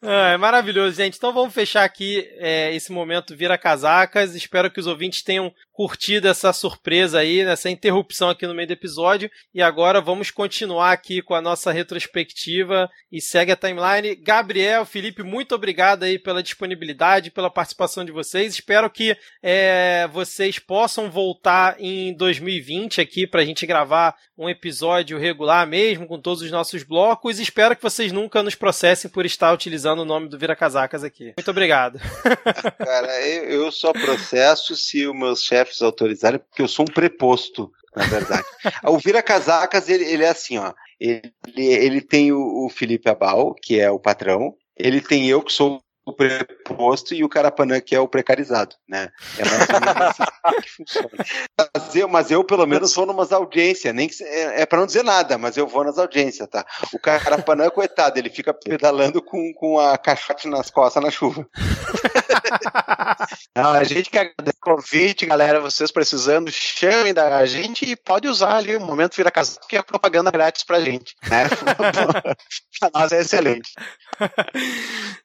Ah, 0.03 0.31
é 0.31 0.37
maravilhoso, 0.39 0.97
gente. 0.97 1.19
Então 1.19 1.31
vamos 1.31 1.53
fechar 1.53 1.85
aqui 1.85 2.27
é, 2.39 2.75
esse 2.75 2.91
momento 2.91 3.37
Vira 3.37 3.59
Casacas. 3.59 4.35
Espero 4.35 4.71
que 4.71 4.81
os 4.81 4.87
ouvintes 4.87 5.23
tenham 5.23 5.53
curtido 5.81 6.29
essa 6.29 6.53
surpresa 6.53 7.21
aí, 7.21 7.41
essa 7.41 7.71
interrupção 7.71 8.29
aqui 8.29 8.47
no 8.47 8.55
meio 8.55 8.69
do 8.69 8.75
episódio. 8.75 9.31
E 9.55 9.63
agora 9.63 9.99
vamos 9.99 10.31
continuar 10.31 10.93
aqui 10.93 11.23
com 11.23 11.35
a 11.35 11.41
nossa 11.41 11.73
retrospectiva 11.73 12.87
e 13.11 13.19
segue 13.19 13.51
a 13.51 13.57
timeline. 13.57 14.15
Gabriel, 14.17 14.85
Felipe, 14.85 15.23
muito 15.23 15.55
obrigado 15.55 16.03
aí 16.03 16.19
pela 16.19 16.43
disponibilidade, 16.43 17.31
pela 17.31 17.49
participação 17.49 18.05
de 18.05 18.13
vocês. 18.13 18.53
Espero 18.53 18.91
que 18.91 19.17
é, 19.43 20.07
vocês 20.13 20.59
possam 20.59 21.11
voltar 21.11 21.77
em 21.81 22.15
2020 22.15 23.01
aqui 23.01 23.27
pra 23.27 23.43
gente 23.43 23.65
gravar 23.65 24.15
um 24.41 24.49
episódio 24.49 25.19
regular 25.19 25.67
mesmo, 25.67 26.07
com 26.07 26.19
todos 26.19 26.43
os 26.43 26.51
nossos 26.51 26.83
blocos. 26.83 27.39
Espero 27.39 27.77
que 27.77 27.83
vocês 27.83 28.11
nunca 28.11 28.43
nos 28.43 28.55
processem 28.55 29.11
por 29.11 29.27
estar 29.27 29.53
utilizando 29.53 30.01
o 30.01 30.05
nome 30.05 30.29
do 30.29 30.39
Vira 30.39 30.57
Casacas 30.57 31.05
aqui. 31.05 31.35
Muito 31.37 31.51
obrigado. 31.51 31.99
Cara, 32.79 33.21
eu, 33.29 33.71
só 33.71 33.93
processo 33.93 34.75
se 34.75 35.07
os 35.07 35.15
meus 35.15 35.47
chefes 35.71 35.83
autorizarem, 35.83 36.41
porque 36.41 36.63
eu 36.63 36.69
sou 36.69 36.85
um 36.85 36.93
preposto, 36.93 37.71
na 37.95 38.05
verdade. 38.07 38.45
o 38.85 38.99
Vira 38.99 39.23
Casacas, 39.23 39.89
ele, 39.89 40.05
ele 40.05 40.25
é 40.25 40.29
assim, 40.29 40.59
ó. 40.59 40.73
Ele, 41.01 41.33
ele 41.57 42.01
tem 42.01 42.33
o, 42.33 42.67
o 42.67 42.69
Felipe 42.69 43.09
Abal, 43.09 43.55
que 43.55 43.81
é 43.81 43.91
o 43.91 43.99
patrão. 43.99 44.55
Ele 44.77 45.01
tem 45.01 45.29
eu, 45.29 45.43
que 45.43 45.53
sou 45.53 45.81
o 46.05 46.13
preposto, 46.13 47.15
e 47.15 47.23
o 47.23 47.29
Carapanã, 47.29 47.81
que 47.81 47.95
é 47.95 48.01
o 48.01 48.09
precarizado, 48.09 48.75
né? 48.89 49.11
É 49.39 49.45
mais 49.45 49.69
ou 49.69 49.81
menos 49.81 50.03
assim 50.03 50.23
que 50.63 50.71
funciona. 50.71 51.11
Mas 51.59 51.95
eu, 51.97 52.09
mas 52.09 52.31
eu, 52.31 52.43
pelo 52.43 52.67
menos, 52.67 52.95
vou 52.95 53.07
numas 53.07 53.33
audiências, 53.33 53.95
nem 53.95 54.09
que, 54.09 54.25
é, 54.25 54.63
é 54.63 54.67
pra 54.67 54.79
não 54.79 54.87
dizer 54.87 55.05
nada, 55.05 55.39
mas 55.39 55.57
eu 55.57 55.67
vou 55.67 55.85
nas 55.85 55.99
audiências, 55.99 56.49
tá? 56.49 56.67
O 56.93 56.99
Carapanã, 56.99 57.71
coitado, 57.71 58.19
ele 58.19 58.31
fica 58.31 58.53
pedalando 58.53 59.23
com, 59.23 59.53
com 59.55 59.79
a 59.79 59.97
caixote 59.97 60.49
nas 60.49 60.71
costas 60.71 61.03
na 61.03 61.11
chuva. 61.11 61.47
Não, 63.57 63.73
a 63.73 63.85
gente 63.85 64.11
que 64.11 64.19
agradece 64.19 64.57
o 64.57 64.61
convite, 64.61 65.27
galera. 65.27 65.61
Vocês 65.61 65.91
precisando, 65.91 66.51
chamem 66.51 67.15
da 67.15 67.45
gente 67.47 67.85
e 67.85 67.97
pode 67.97 68.29
usar 68.29 68.57
ali 68.57 68.77
o 68.77 68.81
momento 68.81 69.17
vira 69.17 69.31
casa, 69.31 69.59
que 69.69 69.77
é 69.77 69.83
propaganda 69.83 70.31
grátis 70.31 70.65
pra 70.65 70.81
gente, 70.81 71.15
né? 71.29 71.49
pra 72.81 72.91
nós 72.95 73.13
é 73.13 73.21
excelente. 73.21 73.73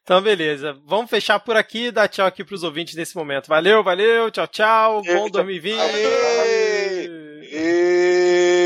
Então, 0.04 0.22
beleza. 0.22 0.78
Vamos 0.86 1.10
fechar 1.10 1.40
por 1.40 1.56
aqui 1.56 1.88
e 1.88 1.92
dar 1.92 2.08
tchau 2.08 2.26
aqui 2.26 2.44
pros 2.44 2.64
ouvintes 2.64 2.96
nesse 2.96 3.16
momento. 3.16 3.48
Valeu, 3.48 3.84
valeu, 3.84 4.32
tchau, 4.32 4.48
tchau. 4.48 5.02
Bom 5.04 5.30
2020. 5.30 5.80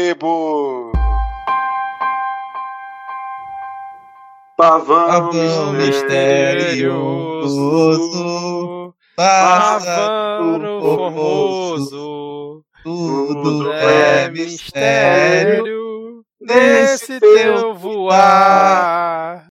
Ebo! 0.10 0.89
Pavão, 4.60 5.72
misterioso, 5.72 6.94
Pássaro 9.16 10.82
formoso, 10.82 12.62
tudo 12.84 13.72
é 13.72 14.30
mistério 14.30 16.26
nesse 16.42 17.22
teu 17.22 17.74
voar. 17.74 19.48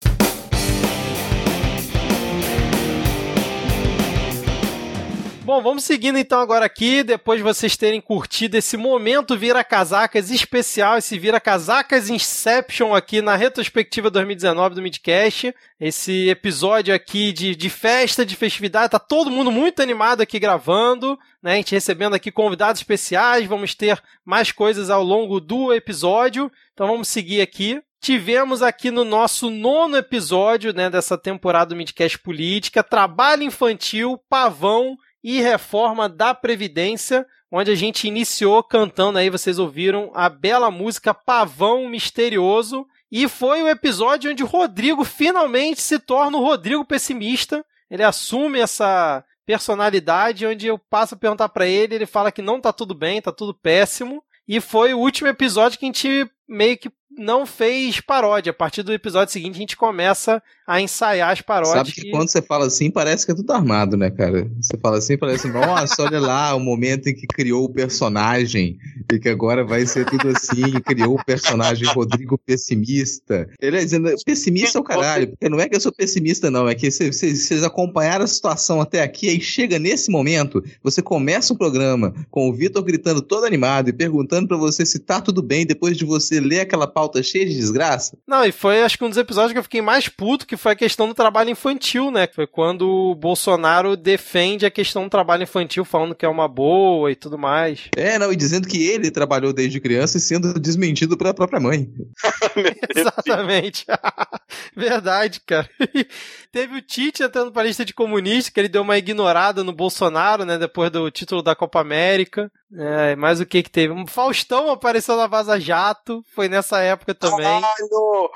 Bom, 5.49 5.63
vamos 5.63 5.85
seguindo 5.85 6.19
então 6.19 6.41
agora 6.41 6.67
aqui, 6.67 7.03
depois 7.03 7.39
de 7.39 7.43
vocês 7.43 7.75
terem 7.75 8.03
curtido 8.03 8.57
esse 8.57 8.77
momento 8.77 9.35
Vira 9.35 9.65
Casacas 9.65 10.31
especial, 10.31 10.99
esse 10.99 11.19
Vira 11.19 11.41
Casacas 11.41 12.11
Inception 12.11 12.95
aqui 12.95 13.23
na 13.23 13.35
retrospectiva 13.35 14.11
2019 14.11 14.75
do 14.75 14.83
Midcast. 14.83 15.55
Esse 15.81 16.29
episódio 16.29 16.95
aqui 16.95 17.33
de, 17.33 17.57
de 17.57 17.71
festa, 17.71 18.27
de 18.27 18.37
festividade, 18.37 18.91
tá 18.91 18.99
todo 18.99 19.31
mundo 19.31 19.51
muito 19.51 19.81
animado 19.81 20.21
aqui 20.21 20.39
gravando, 20.39 21.19
né? 21.43 21.55
A 21.55 21.57
gente 21.57 21.75
recebendo 21.75 22.13
aqui 22.13 22.31
convidados 22.31 22.83
especiais, 22.83 23.47
vamos 23.47 23.75
ter 23.75 23.99
mais 24.27 24.53
coisas 24.53 24.91
ao 24.91 25.03
longo 25.03 25.41
do 25.41 25.73
episódio. 25.73 26.53
Então 26.75 26.89
vamos 26.89 27.09
seguir 27.09 27.41
aqui. 27.41 27.81
Tivemos 28.03 28.63
aqui 28.63 28.91
no 28.91 29.03
nosso 29.03 29.49
nono 29.49 29.97
episódio 29.97 30.75
né, 30.75 30.91
dessa 30.91 31.17
temporada 31.17 31.71
do 31.71 31.77
Midcast 31.77 32.19
Política, 32.19 32.85
Trabalho 32.85 33.43
Infantil, 33.43 34.21
Pavão 34.29 34.99
e 35.31 35.43
Reforma 35.43 36.09
da 36.09 36.33
Previdência, 36.33 37.27
onde 37.53 37.71
a 37.71 37.75
gente 37.75 38.09
iniciou 38.09 38.63
cantando 38.63 39.19
aí, 39.19 39.29
vocês 39.29 39.59
ouviram 39.59 40.11
a 40.15 40.27
bela 40.27 40.71
música 40.71 41.13
Pavão 41.13 41.87
Misterioso. 41.87 42.87
E 43.13 43.29
foi 43.29 43.63
o 43.63 43.69
episódio 43.69 44.31
onde 44.31 44.43
o 44.43 44.47
Rodrigo 44.47 45.05
finalmente 45.05 45.83
se 45.83 45.99
torna 45.99 46.39
o 46.39 46.43
Rodrigo 46.43 46.83
pessimista. 46.83 47.63
Ele 47.91 48.03
assume 48.03 48.59
essa 48.59 49.23
personalidade, 49.45 50.47
onde 50.47 50.67
eu 50.67 50.79
passo 50.79 51.15
a 51.15 51.19
perguntar 51.19 51.51
pra 51.51 51.67
ele, 51.67 51.97
ele 51.97 52.07
fala 52.07 52.33
que 52.33 52.41
não 52.41 52.59
tá 52.59 52.73
tudo 52.73 52.95
bem, 52.95 53.21
tá 53.21 53.31
tudo 53.31 53.53
péssimo. 53.53 54.25
E 54.49 54.63
foi 54.63 54.95
o 54.95 54.99
último 54.99 55.29
episódio 55.29 55.79
que 55.79 55.85
a 55.85 55.89
gente 55.89 56.27
meio 56.49 56.79
que 56.79 56.91
não 57.17 57.47
fez 57.47 58.01
paródia. 58.01 58.51
A 58.51 58.55
partir 58.55 58.83
do 58.83 58.93
episódio 58.93 59.33
seguinte, 59.33 59.55
a 59.57 59.59
gente 59.59 59.77
começa 59.77 60.43
a 60.67 60.81
ensaiar 60.81 61.31
as 61.31 61.41
paródias. 61.41 61.75
Sabe 61.77 61.93
que 61.93 62.11
quando 62.11 62.29
você 62.29 62.43
fala 62.43 62.67
assim, 62.67 62.91
parece 62.91 63.25
que 63.25 63.33
é 63.33 63.35
tudo 63.35 63.51
armado, 63.53 63.97
né, 63.97 64.11
cara? 64.11 64.51
Você 64.61 64.77
fala 64.77 64.99
assim, 64.99 65.17
parece, 65.17 65.49
nossa, 65.49 66.03
olha 66.03 66.21
lá 66.21 66.55
o 66.55 66.61
momento 66.61 67.09
em 67.09 67.15
que 67.15 67.27
criou 67.27 67.65
o 67.65 67.73
personagem 67.73 68.79
e 69.11 69.19
que 69.19 69.29
agora 69.31 69.65
vai 69.65 69.87
ser 69.87 70.05
tudo 70.05 70.29
assim, 70.29 70.71
criou 70.85 71.15
o 71.19 71.25
personagem 71.25 71.87
Rodrigo 71.89 72.37
pessimista. 72.37 73.49
Ele 73.61 73.79
é 73.79 73.81
dizendo, 73.85 74.11
pessimista 74.25 74.79
é 74.79 74.81
o 74.81 74.85
caralho, 74.85 75.29
porque 75.29 75.49
não 75.49 75.59
é 75.59 75.69
que 75.69 75.77
eu 75.77 75.81
sou 75.81 75.93
pessimista, 75.93 76.51
não, 76.51 76.69
é 76.69 76.75
que 76.75 76.91
vocês- 76.91 77.63
acompanharam 77.65 78.25
a 78.25 78.29
situação 78.29 78.81
até 78.81 79.03
aqui, 79.03 79.29
aí 79.29 79.41
chega 79.41 79.79
nesse 79.79 80.11
momento, 80.11 80.63
você 80.83 81.01
começa 81.01 81.53
um 81.53 81.57
programa 81.57 82.15
com 82.31 82.49
o 82.49 82.53
Vitor 82.53 82.83
gritando 82.83 83.23
todo 83.23 83.45
animado 83.45 83.89
e 83.89 83.93
perguntando 83.93 84.47
pra 84.49 84.57
você 84.57 84.85
se 84.85 84.99
tá 84.99 85.21
tudo 85.21 85.43
bem 85.43 85.65
depois 85.67 85.97
de 85.97 86.05
você 86.05 86.41
ler 86.41 86.61
aquela 86.61 86.87
pauta 86.99 87.23
cheia 87.23 87.47
de 87.47 87.55
desgraça. 87.55 88.19
Não, 88.27 88.45
e 88.45 88.51
foi 88.51 88.83
acho 88.83 88.99
que 88.99 89.05
um 89.05 89.09
dos 89.09 89.19
episódios 89.19 89.53
que 89.53 89.59
eu 89.59 89.63
fiquei 89.63 89.81
mais 89.81 90.09
puto, 90.09 90.45
que 90.45 90.57
foi 90.57 90.73
a 90.73 90.77
questão 90.77 91.07
do 91.07 91.15
trabalho 91.15 91.51
infantil, 91.51 92.11
né? 92.11 92.29
Foi 92.35 92.45
quando 92.45 92.89
o 92.89 93.15
Bolsonaro 93.15 93.97
defende 93.97 94.67
a 94.67 94.71
questão 94.71 95.05
do 95.05 95.11
trabalho 95.11 95.45
infantil, 95.45 95.85
falando 95.85 96.15
que 96.15 96.27
é 96.27 96.29
uma 96.29 96.49
boa 96.49 97.13
e 97.13 97.15
tudo 97.15 97.39
mais. 97.39 97.89
É, 97.97 98.19
não, 98.19 98.33
e 98.33 98.37
dizendo 98.37 98.67
que 98.67 98.85
ele 98.85 99.13
trabalhou 99.13 99.53
desde 99.53 99.79
criança 99.79 100.19
e 100.19 100.21
sendo 100.21 100.59
desmentido 100.59 101.17
pela 101.17 101.33
própria 101.33 101.61
mãe. 101.61 101.89
Exatamente. 102.97 103.87
Verdade, 104.75 105.41
cara. 105.47 105.71
Teve 106.51 106.79
o 106.79 106.83
Tite 106.83 107.23
entrando 107.23 107.53
pra 107.53 107.63
lista 107.63 107.85
de 107.85 107.95
comunista, 107.95 108.51
que 108.51 108.59
ele 108.59 108.69
deu 108.69 108.83
uma 108.83 108.99
ignorada 108.99 109.63
no 109.63 109.73
Bolsonaro, 109.73 110.45
né? 110.45 110.59
Depois 110.59 110.91
do 110.91 111.09
título 111.13 111.43
da 111.43 111.55
Copa 111.55 111.81
América. 111.81 112.51
É, 112.75 113.17
mas 113.17 113.41
o 113.41 113.47
que 113.47 113.63
que 113.63 113.71
teve? 113.71 113.93
Um 113.93 114.07
Faustão 114.07 114.71
apareceu 114.71 115.17
na 115.17 115.27
Vaza 115.27 115.59
Jato, 115.59 116.23
foi 116.35 116.49
nessa 116.49 116.83
época 116.89 117.15
também. 117.15 117.39
Caralho! 117.61 118.31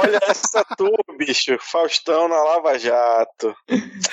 Olha 0.00 0.18
essa 0.22 0.64
tu, 0.76 0.90
bicho. 1.18 1.56
Faustão 1.60 2.28
na 2.28 2.36
Lava 2.42 2.78
Jato. 2.78 3.54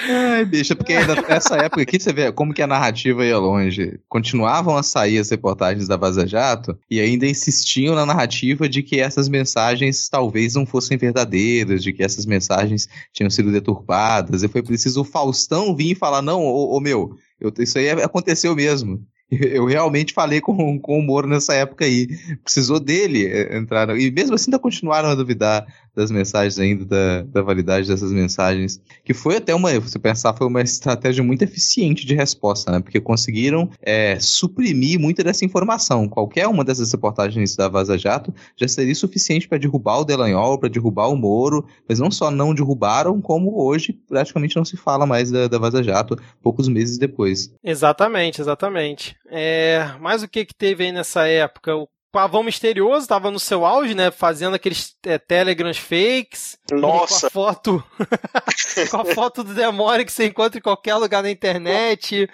Ai, 0.10 0.46
bicho, 0.46 0.76
porque 0.76 0.94
ainda 0.94 1.16
nessa 1.22 1.56
época 1.58 1.82
aqui 1.82 2.00
você 2.00 2.12
vê 2.12 2.32
como 2.32 2.54
que 2.54 2.62
a 2.62 2.68
narrativa 2.68 3.24
ia 3.26 3.38
longe. 3.38 4.00
Continuavam 4.10 4.76
a 4.78 4.84
sair 4.84 5.20
as 5.20 5.30
reportagens 5.30 5.88
da 5.88 5.98
Vaza 5.98 6.26
Jato 6.28 6.78
e 6.90 7.00
ainda 7.00 7.26
insistiam 7.26 7.96
na 7.96 8.06
narrativa 8.06 8.68
de 8.68 8.82
que 8.84 9.00
essas 9.00 9.30
mensagens 9.30 10.08
talvez 10.10 10.56
não 10.56 10.66
fossem 10.66 10.98
verdadeiras, 10.98 11.84
de 11.84 11.94
que 11.94 12.04
essas 12.04 12.26
mensagens 12.26 12.88
tinham 13.12 13.30
sido 13.30 13.52
deturpadas. 13.52 14.44
E 14.44 14.48
foi 14.48 14.64
preciso 14.64 15.02
o 15.02 15.06
Faustão 15.06 15.76
vir 15.76 15.92
e 15.92 15.96
falar: 15.96 16.22
não, 16.22 16.42
ô, 16.42 16.76
ô 16.76 16.80
meu, 16.80 17.16
eu- 17.40 17.54
isso 17.60 17.78
aí 17.78 17.90
aconteceu 17.90 18.56
mesmo. 18.56 19.00
Eu 19.54 19.66
realmente 19.66 20.14
falei 20.14 20.42
com, 20.42 20.80
com 20.80 21.00
o 21.00 21.02
Moro 21.02 21.28
nessa 21.28 21.54
época 21.54 21.86
aí. 21.86 22.08
Precisou 22.44 22.80
dele 22.80 23.26
eh, 23.26 23.58
entrar. 23.58 23.90
E 23.98 24.12
mesmo 24.12 24.36
assim 24.36 24.50
ainda 24.50 24.60
continuaram 24.60 25.10
a 25.10 25.16
duvidar 25.16 25.66
das 25.96 26.12
mensagens 26.12 26.60
ainda, 26.60 26.86
da, 26.86 27.22
da 27.24 27.42
validade 27.42 27.88
dessas 27.88 28.12
mensagens. 28.12 28.82
Que 29.04 29.14
foi 29.14 29.38
até 29.38 29.54
uma, 29.54 29.80
você 29.80 30.00
pensar, 30.00 30.34
foi 30.34 30.48
uma 30.48 30.62
estratégia 30.62 31.24
muito 31.24 31.44
eficiente 31.44 32.06
de 32.06 32.16
resposta, 32.16 32.72
né? 32.72 32.80
Porque 32.80 33.00
conseguiram 33.00 33.70
eh, 33.82 34.18
suprimir 34.20 35.00
muita 35.00 35.24
dessa 35.24 35.46
informação. 35.46 36.08
Qualquer 36.08 36.48
uma 36.48 36.64
dessas 36.64 36.92
reportagens 36.92 37.56
da 37.56 37.68
Vaza 37.70 37.98
Jato 37.98 38.34
já 38.58 38.68
seria 38.68 38.96
suficiente 38.96 39.48
para 39.48 39.58
derrubar 39.58 40.00
o 40.00 40.06
Delanhol, 40.06 40.58
para 40.58 40.70
derrubar 40.70 41.08
o 41.08 41.16
Moro. 41.16 41.66
Mas 41.88 42.00
não 42.00 42.10
só 42.10 42.32
não 42.32 42.54
derrubaram, 42.54 43.22
como 43.22 43.64
hoje 43.64 43.94
praticamente 44.08 44.56
não 44.56 44.66
se 44.66 44.78
fala 44.78 45.06
mais 45.06 45.32
da, 45.32 45.48
da 45.48 45.58
Vaza 45.58 45.84
Jato, 45.84 46.18
poucos 46.42 46.68
meses 46.68 46.98
depois. 46.98 47.54
Exatamente, 47.64 48.42
exatamente. 48.42 49.16
É, 49.30 49.92
mas 50.00 50.24
o 50.24 50.28
que 50.28 50.46
que 50.46 50.56
teve 50.56 50.86
aí 50.86 50.92
nessa 50.92 51.28
época? 51.28 51.76
O 51.76 51.88
Pavão 52.14 52.44
Misterioso 52.44 53.02
estava 53.02 53.32
no 53.32 53.40
seu 53.40 53.66
auge, 53.66 53.96
né? 53.96 54.12
Fazendo 54.12 54.54
aqueles 54.54 54.96
é, 55.04 55.18
telegrams 55.18 55.80
fakes. 55.80 56.60
Nossa. 56.72 57.22
Com 57.22 57.26
a 57.26 57.30
foto. 57.32 57.84
com 58.92 58.98
a 58.98 59.06
foto 59.06 59.44
do 59.44 59.56
Demore 59.56 60.06
que 60.06 60.12
você 60.12 60.28
encontra 60.28 60.60
em 60.60 60.62
qualquer 60.62 60.94
lugar 60.94 61.24
na 61.24 61.32
internet. 61.32 62.30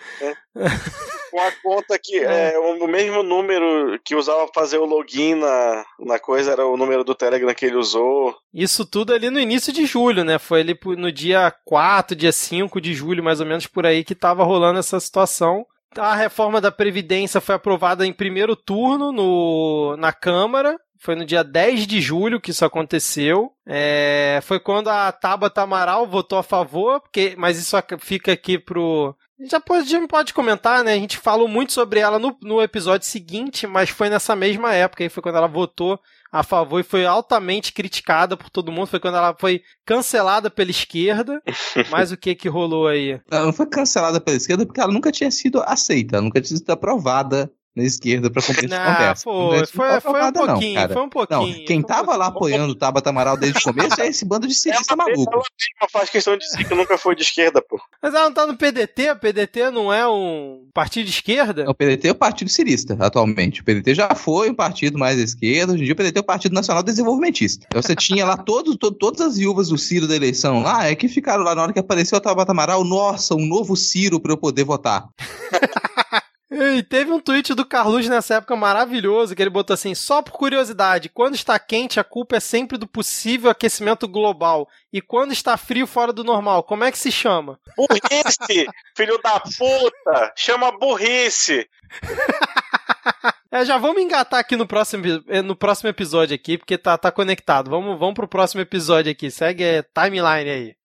Com 1.32 1.40
a 1.40 1.52
conta 1.64 1.98
que 1.98 2.18
é. 2.20 2.60
o 2.60 2.88
mesmo 2.88 3.24
número 3.24 3.98
que 4.04 4.16
usava 4.16 4.48
pra 4.48 4.62
fazer 4.62 4.80
o 4.80 4.86
login 4.86 5.36
na, 5.36 5.86
na 5.98 6.20
coisa 6.20 6.52
era 6.52 6.68
o 6.68 6.76
número 6.76 7.06
do 7.06 7.16
Telegram 7.16 7.56
que 7.56 7.66
ele 7.66 7.78
usou. 7.78 8.36
Isso 8.54 8.86
tudo 8.86 9.14
ali 9.14 9.30
no 9.30 9.40
início 9.40 9.72
de 9.72 9.86
julho, 9.86 10.26
né? 10.26 10.38
Foi 10.38 10.60
ali 10.60 10.78
no 10.98 11.10
dia 11.10 11.56
4, 11.64 12.18
dia 12.18 12.34
5 12.34 12.82
de 12.82 12.94
julho, 12.94 13.24
mais 13.24 13.40
ou 13.40 13.46
menos 13.46 13.66
por 13.66 13.86
aí, 13.86 14.04
que 14.04 14.14
tava 14.14 14.44
rolando 14.44 14.80
essa 14.80 15.00
situação. 15.00 15.66
A 15.98 16.16
reforma 16.16 16.62
da 16.62 16.72
Previdência 16.72 17.42
foi 17.42 17.56
aprovada 17.56 18.06
em 18.06 18.14
primeiro 18.14 18.56
turno 18.56 19.12
no, 19.12 19.96
na 19.98 20.14
Câmara. 20.14 20.78
Foi 21.02 21.16
no 21.16 21.26
dia 21.26 21.44
10 21.44 21.88
de 21.88 22.02
julho 22.02 22.42
que 22.42 22.52
isso 22.52 22.66
aconteceu. 22.66 23.52
É, 23.66 24.40
foi 24.44 24.60
quando 24.60 24.90
a 24.90 25.12
Tabata 25.12 25.62
Amaral 25.62 26.06
votou 26.06 26.38
a 26.38 26.44
favor, 26.44 27.00
porque, 27.02 27.36
mas 27.38 27.58
isso 27.58 27.76
fica 28.00 28.34
aqui 28.34 28.60
pro. 28.60 29.16
Já 29.40 29.60
pode, 29.60 30.08
pode 30.08 30.34
comentar, 30.34 30.84
né? 30.84 30.94
A 30.94 30.98
gente 30.98 31.18
falou 31.18 31.48
muito 31.48 31.72
sobre 31.72 32.02
ela 32.02 32.20
no, 32.20 32.38
no 32.42 32.62
episódio 32.62 33.08
seguinte, 33.08 33.66
mas 33.66 33.90
foi 33.90 34.10
nessa 34.10 34.36
mesma 34.36 34.74
época. 34.74 35.02
Aí 35.02 35.10
foi 35.10 35.24
quando 35.24 35.38
ela 35.38 35.48
votou 35.48 35.98
a 36.32 36.44
favor 36.44 36.80
e 36.80 36.84
foi 36.84 37.06
altamente 37.06 37.74
criticada 37.74 38.38
por 38.38 38.50
todo 38.50 38.72
mundo. 38.72 38.88
Foi 38.88 39.00
quando 39.00 39.18
ela 39.18 39.36
foi 39.38 39.62
cancelada 39.86 40.50
pela 40.50 40.72
esquerda. 40.72 41.42
Mas 41.90 42.12
o 42.12 42.18
que 42.18 42.36
que 42.36 42.50
rolou 42.50 42.88
aí? 42.88 43.20
Ela 43.32 43.46
não 43.46 43.54
foi 43.54 43.66
cancelada 43.66 44.22
pela 44.22 44.38
esquerda 44.38 44.66
porque 44.66 44.80
ela 44.80 44.94
nunca 44.94 45.12
tinha 45.12 45.32
sido 45.32 45.62
aceita, 45.66 46.16
ela 46.16 46.24
nunca 46.24 46.42
tinha 46.42 46.58
sido 46.58 46.70
aprovada 46.70 47.52
na 47.76 47.84
esquerda 47.84 48.30
pra 48.30 48.42
cumprir 48.42 48.66
essa 48.72 48.84
conversa. 48.84 49.24
foi, 49.24 49.34
Não 49.34 49.54
é- 49.54 49.60
não 49.60 49.66
foi- 49.68 50.02
foi 50.02 50.22
um 50.22 50.32
não, 50.32 50.34
pouquinho, 50.48 50.76
cara. 50.76 50.94
foi 50.94 51.02
um 51.04 51.10
pouquinho, 51.10 51.40
Não, 51.60 51.66
quem 51.66 51.82
tava 51.82 52.16
lá 52.18 52.28
apoiando 52.28 52.74
o 52.74 52.76
Tabata 52.76 53.10
Amaral 53.10 53.38
desde 53.38 53.60
o 53.60 53.62
começo 53.62 54.02
é 54.02 54.08
esse 54.08 54.26
bando 54.26 54.48
de 54.48 54.54
cirista 54.54 54.96
maluco. 54.96 55.22
Ela 55.32 55.42
mesma 55.44 55.90
faz 55.92 56.10
questão 56.10 56.36
de 56.36 56.46
dizer 56.46 56.68
que 56.68 56.76
nunca 56.76 56.98
foi 56.98 57.16
de 57.16 57.22
esquerda, 57.22 57.62
pô. 57.62 57.80
Mas 58.02 58.14
ela 58.14 58.26
não 58.26 58.34
tá 58.34 58.46
no 58.48 58.58
PDT? 58.58 59.12
O 59.12 59.16
PDT 59.18 59.70
não 59.72 59.94
é 59.94 60.08
um 60.08 60.66
partido 60.74 61.06
de 61.06 61.12
esquerda? 61.12 61.70
O 61.70 61.74
PDT 61.76 62.08
é 62.08 62.12
o 62.12 62.16
partido 62.16 62.50
cirista, 62.50 62.98
atualmente. 63.00 63.62
O 63.62 63.64
PDT 63.64 63.94
já 63.96 64.14
foi 64.16 64.50
um 64.50 64.56
partido 64.56 64.98
mais 64.98 65.20
à 65.20 65.24
esquerda, 65.24 65.74
hoje 65.74 65.82
em 65.82 65.86
dia 65.86 65.94
o 65.94 65.98
PDT 65.98 66.18
é 66.18 66.22
o 66.22 66.26
Partido 66.26 66.54
Nacional 66.54 66.84
Desenvolvimentista. 66.84 67.66
Então 67.70 67.82
você 67.82 67.96
tinha 67.96 68.26
lá 68.26 68.36
todos, 68.36 68.76
to- 68.78 68.92
todas 68.92 69.22
as 69.22 69.38
viúvas 69.38 69.70
do 69.70 69.78
Ciro 69.78 70.08
da 70.08 70.16
eleição 70.16 70.62
lá, 70.62 70.88
é 70.88 70.96
que 70.96 71.08
ficaram 71.08 71.44
lá 71.44 71.54
na 71.56 71.62
hora 71.64 71.74
que 71.74 71.80
apareceu 71.80 72.18
o 72.18 72.22
Tabata 72.22 72.52
Amaral, 72.52 72.84
nossa, 72.84 73.36
um 73.36 73.46
novo 73.46 73.76
Ciro 73.76 74.20
pra 74.20 74.34
eu 74.34 74.38
poder 74.38 74.64
votar. 74.64 75.08
E 76.52 76.82
teve 76.82 77.12
um 77.12 77.20
tweet 77.20 77.54
do 77.54 77.64
Carlos 77.64 78.08
nessa 78.08 78.36
época 78.36 78.56
maravilhoso, 78.56 79.36
que 79.36 79.42
ele 79.42 79.52
botou 79.52 79.76
assim, 79.76 79.94
só 79.94 80.22
por 80.22 80.32
curiosidade, 80.32 81.08
quando 81.08 81.36
está 81.36 81.60
quente 81.60 82.00
a 82.00 82.04
culpa 82.04 82.38
é 82.38 82.40
sempre 82.40 82.76
do 82.76 82.88
possível 82.88 83.52
aquecimento 83.52 84.08
global, 84.08 84.68
e 84.92 85.00
quando 85.00 85.32
está 85.32 85.56
frio 85.58 85.86
fora 85.86 86.12
do 86.12 86.24
normal, 86.24 86.64
como 86.64 86.84
é 86.84 86.92
que 86.92 86.98
se 86.98 87.12
chama? 87.12 87.60
Burrice, 87.78 88.68
filho 88.98 89.20
da 89.22 89.40
puta! 89.40 90.34
Chama 90.36 90.72
burrice! 90.72 91.70
É, 93.52 93.66
já 93.66 93.80
vamos 93.80 94.02
engatar 94.04 94.40
aqui 94.40 94.56
no 94.56 94.68
próximo, 94.68 95.04
eh, 95.28 95.42
no 95.42 95.56
próximo 95.56 95.90
episódio 95.90 96.36
aqui, 96.36 96.56
porque 96.56 96.78
tá, 96.78 96.96
tá 97.00 97.12
conectado. 97.12 97.68
Vamos, 97.68 97.98
vamos 97.98 98.14
pro 98.14 98.28
próximo 98.28 98.62
episódio 98.62 99.12
aqui. 99.12 99.32
Segue 99.32 99.64
a 99.64 99.84
timeline 99.84 100.50
aí. 100.50 100.76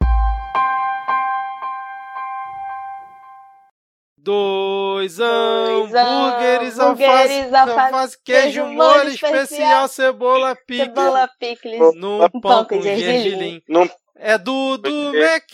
Dois 4.24 5.20
hambúrgueres, 5.20 6.78
alface, 6.78 7.54
alface, 7.54 8.18
queijo, 8.24 8.64
molho 8.64 9.10
especial, 9.10 9.86
cebola, 9.86 10.56
picles. 10.66 10.88
Cebola 10.88 11.28
picles. 11.38 11.94
Num 11.94 12.24
Um 12.24 12.28
pão 12.30 12.40
pão 12.40 12.64
com 12.64 12.76
com 12.76 12.82
gergelim. 12.82 13.12
gergelim. 13.22 13.62
Num- 13.68 13.90
É 14.16 14.38
do, 14.38 14.78
do 14.78 15.12
Mac. 15.12 15.44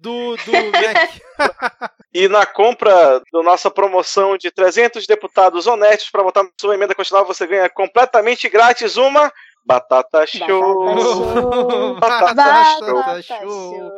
Do, 0.00 0.36
do 0.36 0.52
Mac. 0.72 1.10
E 2.12 2.28
na 2.28 2.46
compra 2.46 3.20
da 3.30 3.42
nossa 3.42 3.70
promoção 3.70 4.38
de 4.38 4.50
300 4.50 5.06
deputados 5.06 5.66
honestos 5.66 6.08
para 6.10 6.22
votar 6.22 6.42
na 6.44 6.50
sua 6.58 6.74
emenda 6.74 6.94
constitucional, 6.94 7.26
você 7.26 7.46
ganha 7.46 7.68
completamente 7.68 8.48
grátis 8.48 8.96
uma 8.96 9.30
batata 9.66 10.26
show. 10.26 11.96
Batata 12.00 13.22
show. 13.22 13.92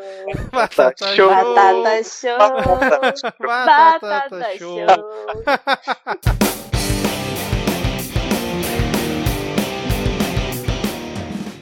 Batata 0.51 1.15
show. 1.15 1.29
Batata 1.31 2.05
show. 2.05 2.39
Batata 2.39 3.13
Batata 3.39 4.59
show. 4.59 4.87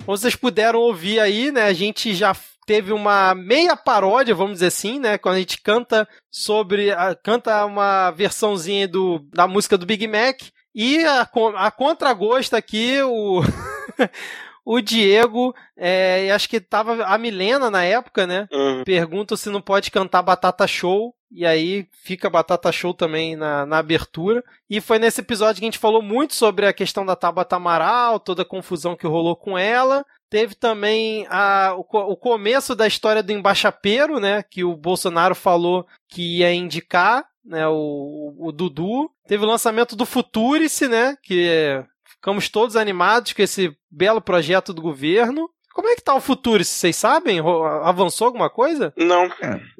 Como 0.04 0.16
vocês 0.16 0.36
puderam 0.36 0.80
ouvir 0.80 1.18
aí, 1.20 1.50
né? 1.50 1.64
A 1.64 1.72
gente 1.72 2.14
já 2.14 2.34
teve 2.66 2.92
uma 2.92 3.34
meia 3.34 3.76
paródia, 3.76 4.34
vamos 4.34 4.54
dizer 4.54 4.66
assim, 4.66 4.98
né? 4.98 5.18
Quando 5.18 5.36
a 5.36 5.38
gente 5.38 5.60
canta 5.60 6.08
sobre. 6.30 6.92
a- 6.92 7.14
canta 7.14 7.64
uma 7.64 8.10
versãozinha 8.12 8.86
do, 8.88 9.20
da 9.32 9.46
música 9.46 9.76
do 9.76 9.86
Big 9.86 10.06
Mac. 10.06 10.40
E 10.74 11.04
a, 11.04 11.28
a 11.56 11.70
contragosto 11.70 12.54
aqui, 12.54 13.00
o. 13.02 13.40
O 14.68 14.80
Diego, 14.80 15.54
é, 15.76 16.28
acho 16.32 16.48
que 16.48 16.58
tava 16.58 17.04
a 17.04 17.16
Milena 17.16 17.70
na 17.70 17.84
época, 17.84 18.26
né? 18.26 18.48
Pergunta 18.84 19.36
se 19.36 19.48
não 19.48 19.60
pode 19.60 19.92
cantar 19.92 20.22
Batata 20.22 20.66
Show. 20.66 21.14
E 21.30 21.46
aí 21.46 21.86
fica 22.02 22.28
Batata 22.28 22.72
Show 22.72 22.92
também 22.92 23.36
na, 23.36 23.64
na 23.64 23.78
abertura. 23.78 24.42
E 24.68 24.80
foi 24.80 24.98
nesse 24.98 25.20
episódio 25.20 25.60
que 25.60 25.64
a 25.64 25.68
gente 25.68 25.78
falou 25.78 26.02
muito 26.02 26.34
sobre 26.34 26.66
a 26.66 26.72
questão 26.72 27.06
da 27.06 27.14
Tabata 27.14 27.54
Amaral, 27.54 28.18
toda 28.18 28.42
a 28.42 28.44
confusão 28.44 28.96
que 28.96 29.06
rolou 29.06 29.36
com 29.36 29.56
ela. 29.56 30.04
Teve 30.28 30.56
também 30.56 31.28
a, 31.30 31.76
o, 31.76 31.86
o 31.88 32.16
começo 32.16 32.74
da 32.74 32.88
história 32.88 33.22
do 33.22 33.30
embaixapeiro, 33.30 34.18
né? 34.18 34.42
Que 34.42 34.64
o 34.64 34.76
Bolsonaro 34.76 35.36
falou 35.36 35.86
que 36.08 36.38
ia 36.38 36.52
indicar, 36.52 37.24
né? 37.44 37.68
O, 37.68 38.34
o 38.36 38.50
Dudu. 38.50 39.12
Teve 39.28 39.44
o 39.44 39.48
lançamento 39.48 39.94
do 39.94 40.04
Futurice, 40.04 40.88
né? 40.88 41.16
Que 41.22 41.48
é, 41.48 41.84
ficamos 42.16 42.48
todos 42.48 42.76
animados 42.76 43.32
com 43.32 43.42
esse 43.42 43.76
belo 43.90 44.20
projeto 44.20 44.72
do 44.72 44.82
governo. 44.82 45.48
Como 45.74 45.90
é 45.90 45.94
que 45.94 46.02
tá 46.02 46.14
o 46.14 46.22
Futurice? 46.22 46.70
Vocês 46.70 46.96
sabem? 46.96 47.38
Avançou 47.82 48.28
alguma 48.28 48.48
coisa? 48.48 48.94
Não. 48.96 49.28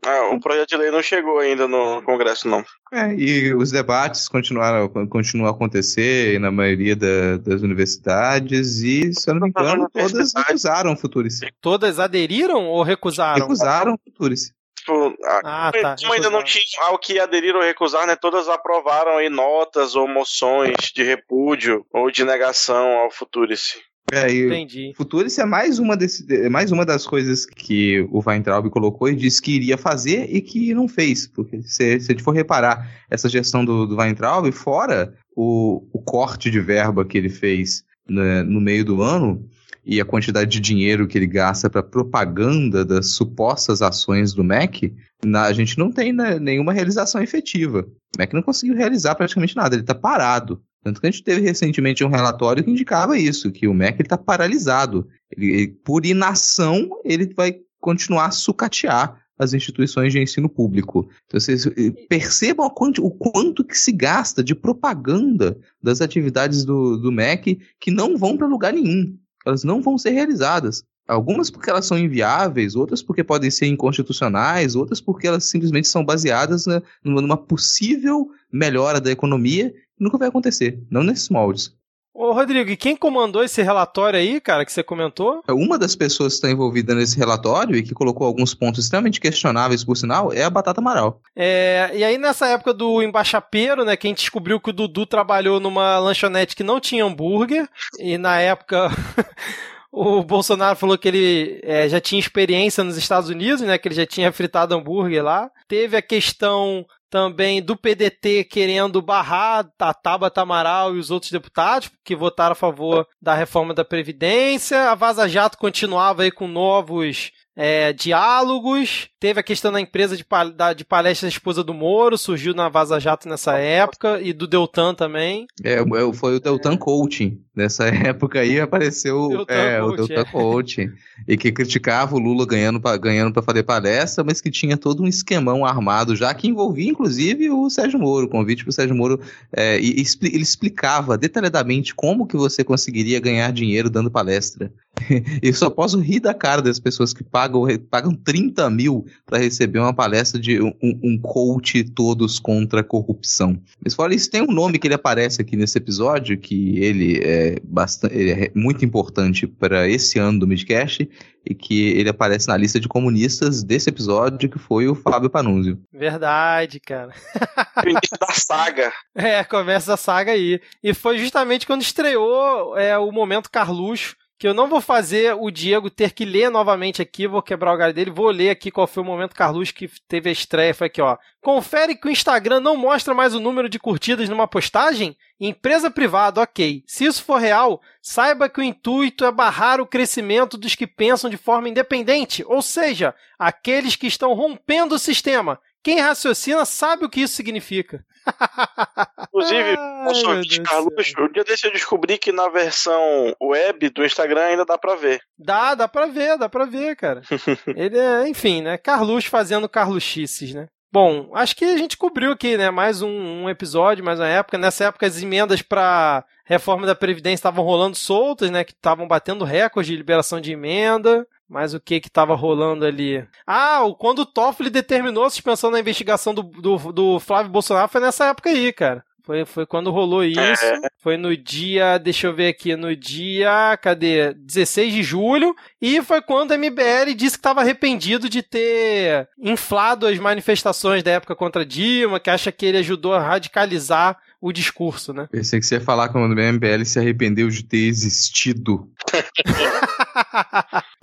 Ah, 0.05 0.29
o 0.31 0.39
projeto 0.39 0.69
de 0.69 0.77
lei 0.77 0.91
não 0.91 1.03
chegou 1.03 1.39
ainda 1.39 1.67
no 1.67 2.03
Congresso, 2.03 2.47
não. 2.47 2.63
É, 2.93 3.15
e 3.15 3.55
os 3.55 3.71
debates 3.71 4.29
continuaram, 4.29 4.89
continuam 5.09 5.49
a 5.49 5.53
acontecer 5.53 6.39
na 6.39 6.51
maioria 6.51 6.95
da- 6.95 7.39
das 7.39 7.63
universidades 7.63 8.83
e, 8.83 9.11
se 9.15 9.29
eu 9.31 9.35
não 9.37 9.41
me 9.41 9.49
engano, 9.49 9.89
todas 9.91 10.33
recusaram 10.37 10.93
o 10.93 10.97
Futurice. 10.99 11.47
Todas 11.63 11.99
aderiram 11.99 12.67
ou 12.67 12.83
recusaram? 12.83 13.41
Recusaram 13.41 13.95
o 13.95 13.99
Futurice. 14.05 14.53
Tipo, 14.87 15.17
Ah, 15.45 15.73
tá. 15.73 15.97
Como 16.01 16.13
ainda 16.13 16.31
não 16.31 16.45
tinha 16.45 16.65
ao 16.87 16.99
que 16.99 17.19
aderir 17.19 17.57
ou 17.57 17.63
recusar, 17.63 18.07
né? 18.07 18.15
Todas 18.15 18.49
aprovaram 18.49 19.19
aí 19.19 19.29
notas 19.29 19.97
ou 19.97 20.07
moções 20.07 20.77
de 20.95 21.03
repúdio 21.03 21.85
ou 21.93 22.09
de 22.09 22.25
negação 22.25 22.99
ao 22.99 23.11
Futurice. 23.11 23.79
É, 24.13 24.33
Entendi. 24.33 24.93
Futurice 24.97 25.41
é 25.41 25.45
mais 25.45 25.81
uma, 25.81 25.97
desse, 25.97 26.25
é 26.33 26.49
mais 26.49 26.71
uma 26.71 26.87
das 26.87 27.05
coisas 27.05 27.45
que 27.45 28.07
o 28.13 28.23
Weintraub 28.25 28.71
colocou 28.71 29.09
e 29.09 29.17
disse 29.17 29.43
que 29.43 29.57
iria 29.57 29.77
fazer 29.77 30.33
e 30.33 30.41
que 30.41 30.73
não 30.73 30.87
fez. 30.87 31.27
Porque 31.27 31.61
se, 31.63 31.99
se 31.99 32.13
a 32.13 32.15
gente 32.15 32.23
for 32.23 32.31
reparar 32.31 32.89
essa 33.11 33.29
gestão 33.29 33.65
do, 33.65 33.85
do 33.85 33.97
Weintraub, 33.97 34.53
fora 34.53 35.13
o, 35.35 35.85
o 35.93 36.01
corte 36.01 36.49
de 36.49 36.61
verba 36.61 37.05
que 37.05 37.19
ele 37.19 37.29
fez 37.29 37.83
né, 38.09 38.45
no 38.45 38.61
meio 38.61 38.85
do 38.85 39.03
ano 39.03 39.45
e 39.87 40.01
a 40.01 40.05
quantidade 40.05 40.51
de 40.51 40.59
dinheiro 40.59 41.07
que 41.07 41.17
ele 41.17 41.29
gasta 41.29 41.71
para 41.71 41.81
propaganda 41.83 42.85
das 42.85 43.13
supostas 43.13 43.81
ações 43.81 44.35
do 44.35 44.43
MEC, 44.43 44.93
a 45.37 45.53
gente 45.53 45.79
não 45.79 45.93
tem 45.93 46.13
né, 46.13 46.41
nenhuma 46.41 46.73
realização 46.73 47.23
efetiva. 47.23 47.87
O 48.17 48.19
MEC 48.19 48.35
não 48.35 48.43
conseguiu 48.43 48.75
realizar 48.75 49.15
praticamente 49.15 49.55
nada, 49.55 49.77
ele 49.77 49.83
está 49.83 49.95
parado. 49.95 50.61
Tanto 50.83 51.01
que 51.01 51.07
a 51.07 51.11
gente 51.11 51.23
teve 51.23 51.41
recentemente 51.41 52.03
um 52.03 52.09
relatório 52.09 52.65
que 52.65 52.71
indicava 52.71 53.17
isso, 53.17 53.53
que 53.53 53.69
o 53.69 53.75
MEC 53.75 54.03
está 54.03 54.19
paralisado. 54.19 55.07
Ele, 55.31 55.47
ele- 55.51 55.69
por 55.85 56.05
inação, 56.05 56.89
ele 57.05 57.33
vai 57.35 57.57
continuar 57.81 58.27
a 58.27 58.31
sucatear 58.33 59.21
as 59.39 59.53
instituições 59.53 60.13
de 60.13 60.21
ensino 60.21 60.49
público. 60.49 61.09
Então, 61.27 61.39
vocês 61.39 61.69
percebam 62.09 62.67
o 62.67 62.71
quanto, 62.71 63.05
o 63.05 63.11
quanto 63.11 63.63
que 63.63 63.77
se 63.77 63.93
gasta 63.93 64.43
de 64.43 64.55
propaganda 64.55 65.59
das 65.81 66.01
atividades 66.01 66.65
do, 66.65 66.97
do 66.97 67.13
MEC 67.13 67.61
que 67.79 67.91
não 67.91 68.17
vão 68.17 68.37
para 68.37 68.47
lugar 68.47 68.73
nenhum. 68.73 69.17
Elas 69.47 69.65
não 69.65 69.81
vão 69.81 69.97
ser 69.97 70.11
realizadas. 70.11 70.83
Algumas 71.09 71.51
porque 71.51 71.71
elas 71.71 71.87
são 71.87 71.97
inviáveis, 71.97 72.75
outras 72.75 73.01
porque 73.01 73.23
podem 73.23 73.51
ser 73.51 73.67
inconstitucionais, 73.67 74.75
outras 74.75 75.01
porque 75.01 75.27
elas 75.29 75.45
simplesmente 75.45 75.87
são 75.87 76.05
baseadas 76.05 76.67
né, 76.67 76.83
numa, 77.05 77.37
possível 77.37 78.29
melhora 78.53 79.01
da 79.01 79.13
economia 79.13 79.73
nunca 79.99 80.19
vai 80.19 80.29
acontecer, 80.29 80.83
não 80.91 81.05
nesses 81.05 81.29
moldes. 81.29 81.73
Ô, 82.19 82.33
Rodrigo, 82.33 82.71
e 82.71 82.79
quem 82.79 82.97
comandou 82.97 83.45
esse 83.45 83.61
relatório 83.61 84.19
aí, 84.19 84.41
cara, 84.41 84.65
que 84.65 84.73
você 84.73 84.83
comentou? 84.83 85.43
Uma 85.51 85.79
das 85.79 85.95
pessoas 85.95 86.33
que 86.33 86.37
está 86.37 86.51
envolvida 86.51 86.95
nesse 86.95 87.19
relatório 87.19 87.77
e 87.77 87.83
que 87.83 87.93
colocou 87.93 88.27
alguns 88.27 88.55
pontos 88.55 88.83
extremamente 88.83 89.21
questionáveis, 89.21 89.85
por 89.85 89.99
sinal, 89.99 90.33
é 90.33 90.43
a 90.43 90.49
Batata 90.49 90.81
Amaral. 90.81 91.21
É, 91.37 91.91
e 91.93 92.03
aí, 92.03 92.17
nessa 92.17 92.47
época 92.47 92.73
do 92.73 93.03
embaixapeiro, 93.03 93.85
né, 93.85 93.99
quem 93.99 94.15
descobriu 94.15 94.59
que 94.59 94.71
o 94.71 94.73
Dudu 94.73 95.05
trabalhou 95.05 95.61
numa 95.61 95.99
lanchonete 95.99 96.57
que 96.57 96.65
não 96.65 96.81
tinha 96.81 97.05
hambúrguer, 97.05 97.69
e 97.99 98.17
na 98.17 98.41
época 98.41 98.91
o 99.93 100.23
Bolsonaro 100.23 100.79
falou 100.79 100.97
que 100.97 101.09
ele 101.09 101.61
é, 101.63 101.87
já 101.87 102.01
tinha 102.01 102.19
experiência 102.19 102.83
nos 102.83 102.97
Estados 102.97 103.29
Unidos, 103.29 103.61
né, 103.61 103.77
que 103.77 103.89
ele 103.89 103.95
já 103.95 104.07
tinha 104.07 104.33
fritado 104.33 104.75
hambúrguer 104.75 105.23
lá. 105.23 105.51
Teve 105.69 105.99
a 105.99 106.03
questão 106.03 106.87
também 107.11 107.63
do 107.63 107.77
PDT 107.77 108.45
querendo 108.45 109.01
barrar 109.01 109.69
a 109.79 109.95
Tabata 109.95 110.43
Amaral 110.43 110.97
e 110.97 110.99
os 110.99 111.11
outros 111.11 111.31
deputados 111.31 111.91
que 112.05 112.17
votaram 112.17 112.53
a 112.53 112.57
favor 112.57 113.07
da 113.21 113.35
reforma 113.35 113.73
da 113.73 113.85
Previdência. 113.85 114.91
A 114.91 114.95
Vaza 114.95 115.29
Jato 115.29 115.59
continuava 115.59 116.23
aí 116.23 116.31
com 116.31 116.49
novos 116.49 117.31
é, 117.57 117.93
diálogos. 117.93 119.09
Teve 119.19 119.41
a 119.41 119.43
questão 119.43 119.73
da 119.73 119.81
empresa 119.81 120.17
de, 120.17 120.23
pal 120.25 120.51
da, 120.51 120.75
de 120.75 120.85
palestra 120.85 121.27
da 121.27 121.33
esposa 121.33 121.65
do 121.65 121.73
Moro, 121.73 122.19
surgiu 122.19 122.55
na 122.55 122.69
Vaza 122.69 123.01
Jato 123.01 123.29
nessa 123.29 123.57
época, 123.57 124.21
e 124.21 124.33
do 124.33 124.47
Deltan 124.47 124.95
também. 124.95 125.47
É, 125.65 125.81
é, 125.81 126.13
foi 126.13 126.37
o 126.37 126.41
Deltan 126.41 126.77
Coaching. 126.77 127.41
Nessa 127.55 127.87
época 127.89 128.41
aí 128.41 128.61
apareceu 128.61 129.29
Deltan 129.29 129.55
é, 129.55 129.83
o 129.83 129.97
Deltan 129.97 130.21
é. 130.21 130.25
Coaching. 130.25 130.93
E 131.27 131.37
que 131.37 131.51
criticava 131.51 132.15
o 132.15 132.19
Lula 132.19 132.47
ganhando 132.47 132.79
para 132.79 132.97
ganhando 132.99 133.33
pra 133.33 133.43
fazer 133.43 133.63
palestra, 133.63 134.23
mas 134.23 134.41
que 134.41 134.51
tinha 134.51 134.77
todo 134.77 135.03
um 135.03 135.07
esquemão 135.07 135.65
armado 135.65 136.15
já, 136.15 136.33
que 136.35 136.47
envolvia 136.47 136.91
inclusive 136.91 137.49
o 137.49 137.71
Sérgio 137.71 137.99
Moro, 137.99 138.27
o 138.27 138.31
convite 138.31 138.63
para 138.63 138.71
o 138.71 138.75
Sérgio 138.75 138.95
Moro. 138.95 139.19
é, 139.51 139.81
e, 139.81 139.99
e 139.99 140.03
expli- 140.03 140.35
ele 140.35 140.43
explicava 140.43 141.17
detalhadamente 141.17 141.95
como 141.95 142.27
que 142.27 142.37
você 142.37 142.63
conseguiria 142.63 143.19
ganhar 143.19 143.51
dinheiro 143.51 143.89
dando 143.89 144.11
palestra. 144.11 144.71
Eu 145.43 145.55
só 145.55 145.71
posso 145.71 145.99
rir 146.01 146.21
da 146.21 146.35
cara 146.35 146.63
das 146.63 146.79
pessoas 146.79 147.13
que 147.13 147.23
pagam, 147.23 147.46
pagam 147.91 148.15
30 148.15 148.69
mil 148.71 149.07
para 149.25 149.39
receber 149.39 149.79
uma 149.79 149.95
palestra 149.95 150.41
de 150.41 150.61
um, 150.61 150.73
um 150.83 151.19
coach 151.21 151.85
todos 151.85 152.39
contra 152.39 152.81
a 152.81 152.85
corrupção. 152.85 153.61
Mas 153.83 153.95
fora 153.95 154.15
isso, 154.15 154.31
tem 154.31 154.43
um 154.43 154.53
nome 154.53 154.79
que 154.79 154.87
ele 154.87 154.95
aparece 154.95 155.41
aqui 155.41 155.57
nesse 155.57 155.79
episódio, 155.79 156.39
que 156.39 156.79
ele 156.79 157.21
é, 157.23 157.61
bastante, 157.63 158.15
ele 158.15 158.31
é 158.31 158.51
muito 158.55 158.85
importante 158.85 159.47
para 159.47 159.89
esse 159.89 160.19
ano 160.19 160.41
do 160.41 160.47
Midcast, 160.47 161.09
e 161.49 161.55
que 161.55 161.91
ele 161.91 162.09
aparece 162.09 162.49
na 162.49 162.57
lista 162.57 162.81
de 162.81 162.89
comunistas 162.89 163.63
desse 163.63 163.89
episódio, 163.89 164.51
que 164.51 164.59
foi 164.59 164.89
o 164.89 164.97
Fábio 164.97 165.31
Panunzio. 165.31 165.81
Verdade, 165.93 166.81
cara. 166.81 167.13
início 167.87 168.19
da 168.21 168.33
saga. 168.33 168.93
É, 169.15 169.45
começa 169.45 169.95
a 169.95 169.97
saga 169.97 170.33
aí. 170.33 170.61
E 170.83 170.93
foi 170.93 171.19
justamente 171.19 171.67
quando 171.67 171.83
estreou 171.83 172.77
é, 172.77 172.99
o 172.99 173.13
momento 173.13 173.51
Carluxo, 173.51 174.17
que 174.39 174.47
eu 174.47 174.53
não 174.53 174.69
vou 174.69 174.81
fazer 174.81 175.35
o 175.35 175.51
Diego 175.51 175.89
ter 175.89 176.13
que 176.13 176.25
ler 176.25 176.51
novamente 176.51 177.01
aqui, 177.01 177.27
vou 177.27 177.43
quebrar 177.43 177.73
o 177.73 177.77
galho 177.77 177.95
dele, 177.95 178.11
vou 178.11 178.29
ler 178.29 178.51
aqui 178.51 178.71
qual 178.71 178.87
foi 178.87 179.03
o 179.03 179.07
momento 179.07 179.35
Carluxo 179.35 179.73
que 179.73 179.89
teve 180.07 180.29
a 180.29 180.33
estreia, 180.33 180.75
foi 180.75 180.89
aqui, 180.89 181.01
ó. 181.01 181.17
Confere 181.41 181.95
que 181.95 182.07
o 182.07 182.11
Instagram 182.11 182.61
não 182.61 182.77
mostra 182.77 183.15
mais 183.15 183.35
o 183.35 183.41
número 183.41 183.69
de 183.69 183.79
curtidas 183.79 184.29
numa 184.29 184.47
postagem? 184.47 185.17
Empresa 185.41 185.91
privada, 185.91 186.43
ok. 186.43 186.83
Se 186.87 187.05
isso 187.05 187.25
for 187.25 187.41
real, 187.41 187.81
saiba 188.03 188.49
que 188.49 188.61
o 188.61 188.63
intuito 188.63 189.25
é 189.25 189.33
barrar 189.33 189.81
o 189.81 189.87
crescimento 189.87 190.59
dos 190.59 190.75
que 190.75 190.87
pensam 190.87 191.31
de 191.31 191.37
forma 191.37 191.69
independente, 191.69 192.45
ou 192.47 192.61
seja, 192.61 193.15
aqueles 193.39 193.97
que 193.97 194.07
estão 194.07 194.35
rompendo 194.35 194.95
o 194.95 194.99
sistema. 194.99 195.59
Quem 195.87 196.01
raciocina 196.01 196.65
sabe 196.65 197.05
o 197.05 197.09
que 197.09 197.21
isso 197.21 197.37
significa. 197.37 198.05
Inclusive, 199.29 199.77
Ai, 199.79 200.41
o 200.41 200.41
de 200.41 200.61
Carluxo, 200.61 201.15
um 201.21 201.31
dia 201.31 201.45
desse 201.45 201.65
eu 201.65 201.73
descobri 201.73 202.19
que 202.19 202.33
na 202.33 202.49
versão 202.49 203.33
web 203.41 203.89
do 203.91 204.05
Instagram 204.05 204.47
ainda 204.47 204.65
dá 204.65 204.77
pra 204.77 204.97
ver. 204.97 205.21
Dá, 205.39 205.77
dá 205.77 205.87
pra 205.87 206.07
ver, 206.07 206.37
dá 206.39 206.49
pra 206.49 206.65
ver, 206.65 206.97
cara. 206.97 207.23
Ele 207.69 207.97
é, 207.97 208.29
enfim, 208.29 208.63
né? 208.63 208.77
Carluxo 208.77 209.31
fazendo 209.31 209.69
Carluxices, 209.69 210.53
né? 210.53 210.67
Bom, 210.91 211.31
acho 211.35 211.55
que 211.55 211.65
a 211.65 211.77
gente 211.77 211.97
cobriu 211.97 212.33
aqui, 212.33 212.57
né? 212.57 212.69
Mais 212.69 213.01
um, 213.01 213.45
um 213.45 213.49
episódio, 213.49 214.05
mais 214.05 214.19
uma 214.19 214.27
época. 214.27 214.59
Nessa 214.59 214.87
época, 214.87 215.07
as 215.07 215.23
emendas 215.23 215.63
pra 215.63 216.25
reforma 216.45 216.85
da 216.85 216.97
Previdência 216.97 217.35
estavam 217.35 217.65
rolando 217.65 217.97
soltas, 217.97 218.51
né? 218.51 218.65
Que 218.65 218.73
estavam 218.73 219.07
batendo 219.07 219.45
recorde 219.45 219.91
de 219.91 219.97
liberação 219.97 220.41
de 220.41 220.51
emenda. 220.51 221.25
Mas 221.49 221.75
o 221.75 221.81
que 221.81 222.01
que 222.01 222.11
tava 222.11 222.35
rolando 222.35 222.85
ali? 222.85 223.25
Ah, 223.47 223.83
o- 223.85 223.95
quando 223.95 224.21
o 224.21 224.27
Toffoli 224.27 224.69
determinou 224.71 225.25
a 225.25 225.31
suspensão 225.31 225.71
da 225.71 225.79
investigação 225.81 226.35
do, 226.35 226.43
do, 226.43 226.93
do 226.93 227.21
Flávio 227.21 227.53
Bolsonaro 227.53 227.89
foi 227.89 228.01
nessa 228.01 228.27
época 228.27 228.51
aí, 228.51 228.73
cara. 228.73 229.05
Foi, 229.23 229.45
foi 229.45 229.67
quando 229.67 229.91
rolou 229.91 230.23
isso. 230.25 230.39
É. 230.41 230.79
Foi 230.99 231.17
no 231.17 231.37
dia, 231.37 231.99
deixa 231.99 232.29
eu 232.29 232.33
ver 232.35 232.47
aqui, 232.47 232.77
no 232.77 232.95
dia, 232.95 233.77
cadê? 233.83 234.33
16 234.35 234.93
de 234.95 235.03
julho. 235.03 235.53
E 235.83 236.01
foi 236.01 236.23
quando 236.23 236.53
a 236.53 236.57
MBL 236.57 237.13
disse 237.17 237.33
que 237.37 237.41
estava 237.41 237.61
arrependido 237.61 238.29
de 238.29 238.41
ter 238.41 239.29
inflado 239.37 240.07
as 240.07 240.17
manifestações 240.19 241.03
da 241.03 241.11
época 241.11 241.35
contra 241.35 241.67
Dilma, 241.67 242.21
que 242.21 242.31
acha 242.31 242.53
que 242.53 242.65
ele 242.67 242.79
ajudou 242.79 243.15
a 243.15 243.21
radicalizar 243.21 244.17
o 244.41 244.53
discurso, 244.53 245.13
né? 245.13 245.27
Pensei 245.33 245.59
que 245.59 245.67
você 245.67 245.75
ia 245.77 245.81
falar 245.81 246.09
quando 246.11 246.31
o 246.33 246.41
MBL 246.41 246.85
se 246.85 247.01
arrependeu 247.01 247.49
de 247.49 247.65
ter 247.65 247.79
existido. 247.89 248.89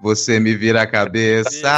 Você 0.00 0.40
me 0.40 0.54
vira 0.54 0.82
a 0.82 0.86
cabeça. 0.86 1.68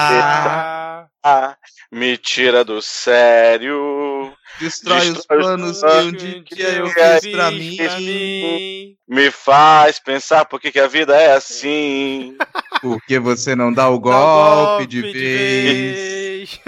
Ah, 1.23 1.57
me 1.93 2.17
tira 2.17 2.65
do 2.65 2.81
sério. 2.81 4.14
Destrói 4.61 5.11
os 5.11 5.27
planos 5.27 5.81
que 5.81 5.87
um 5.87 6.13
dia 6.13 6.69
eu 6.71 6.89
fiz 6.89 7.33
pra 7.33 7.51
mim. 7.51 8.97
Me 9.07 9.31
faz 9.31 9.99
pensar 9.99 10.45
por 10.45 10.61
que 10.61 10.79
a 10.79 10.87
vida 10.87 11.17
é 11.17 11.35
assim. 11.35 12.37
Porque 12.81 13.19
você 13.19 13.57
não 13.57 13.73
dá 13.73 13.89
o 13.89 13.99
golpe 13.99 14.87
de 14.87 15.01
vez. 15.01 16.61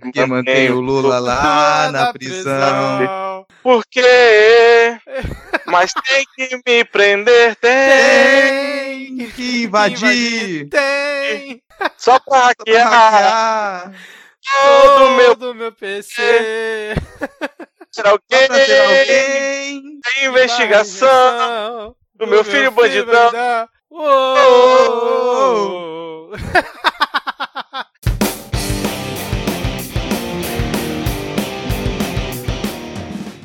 Porque 0.00 0.26
mantém 0.26 0.70
o 0.70 0.80
Lula 0.80 1.18
lá 1.18 1.90
na 1.90 2.12
prisão. 2.12 3.46
Por 3.62 3.84
quê? 3.86 4.98
Mas 5.66 5.92
tem 5.92 6.24
que 6.36 6.60
me 6.66 6.84
prender, 6.84 7.56
tem. 7.56 9.16
Tem 9.16 9.30
que 9.30 9.62
invadir. 9.64 10.68
Tem. 10.68 11.62
Só 11.96 12.18
pra 12.20 12.48
hackear. 12.48 13.92
Todo 14.54 15.04
o 15.06 15.10
meu 15.16 15.34
do 15.34 15.54
meu 15.54 15.72
PC. 15.72 16.22
Alguém? 16.22 16.96
Só 17.90 18.02
pra 18.02 18.18
ter 18.48 18.80
alguém. 18.80 19.82
Tem 20.14 20.24
investigação 20.26 21.96
do 22.14 22.26
meu 22.26 22.44
filho 22.44 22.70
bandidão. 22.70 23.68
Uou! 23.90 24.26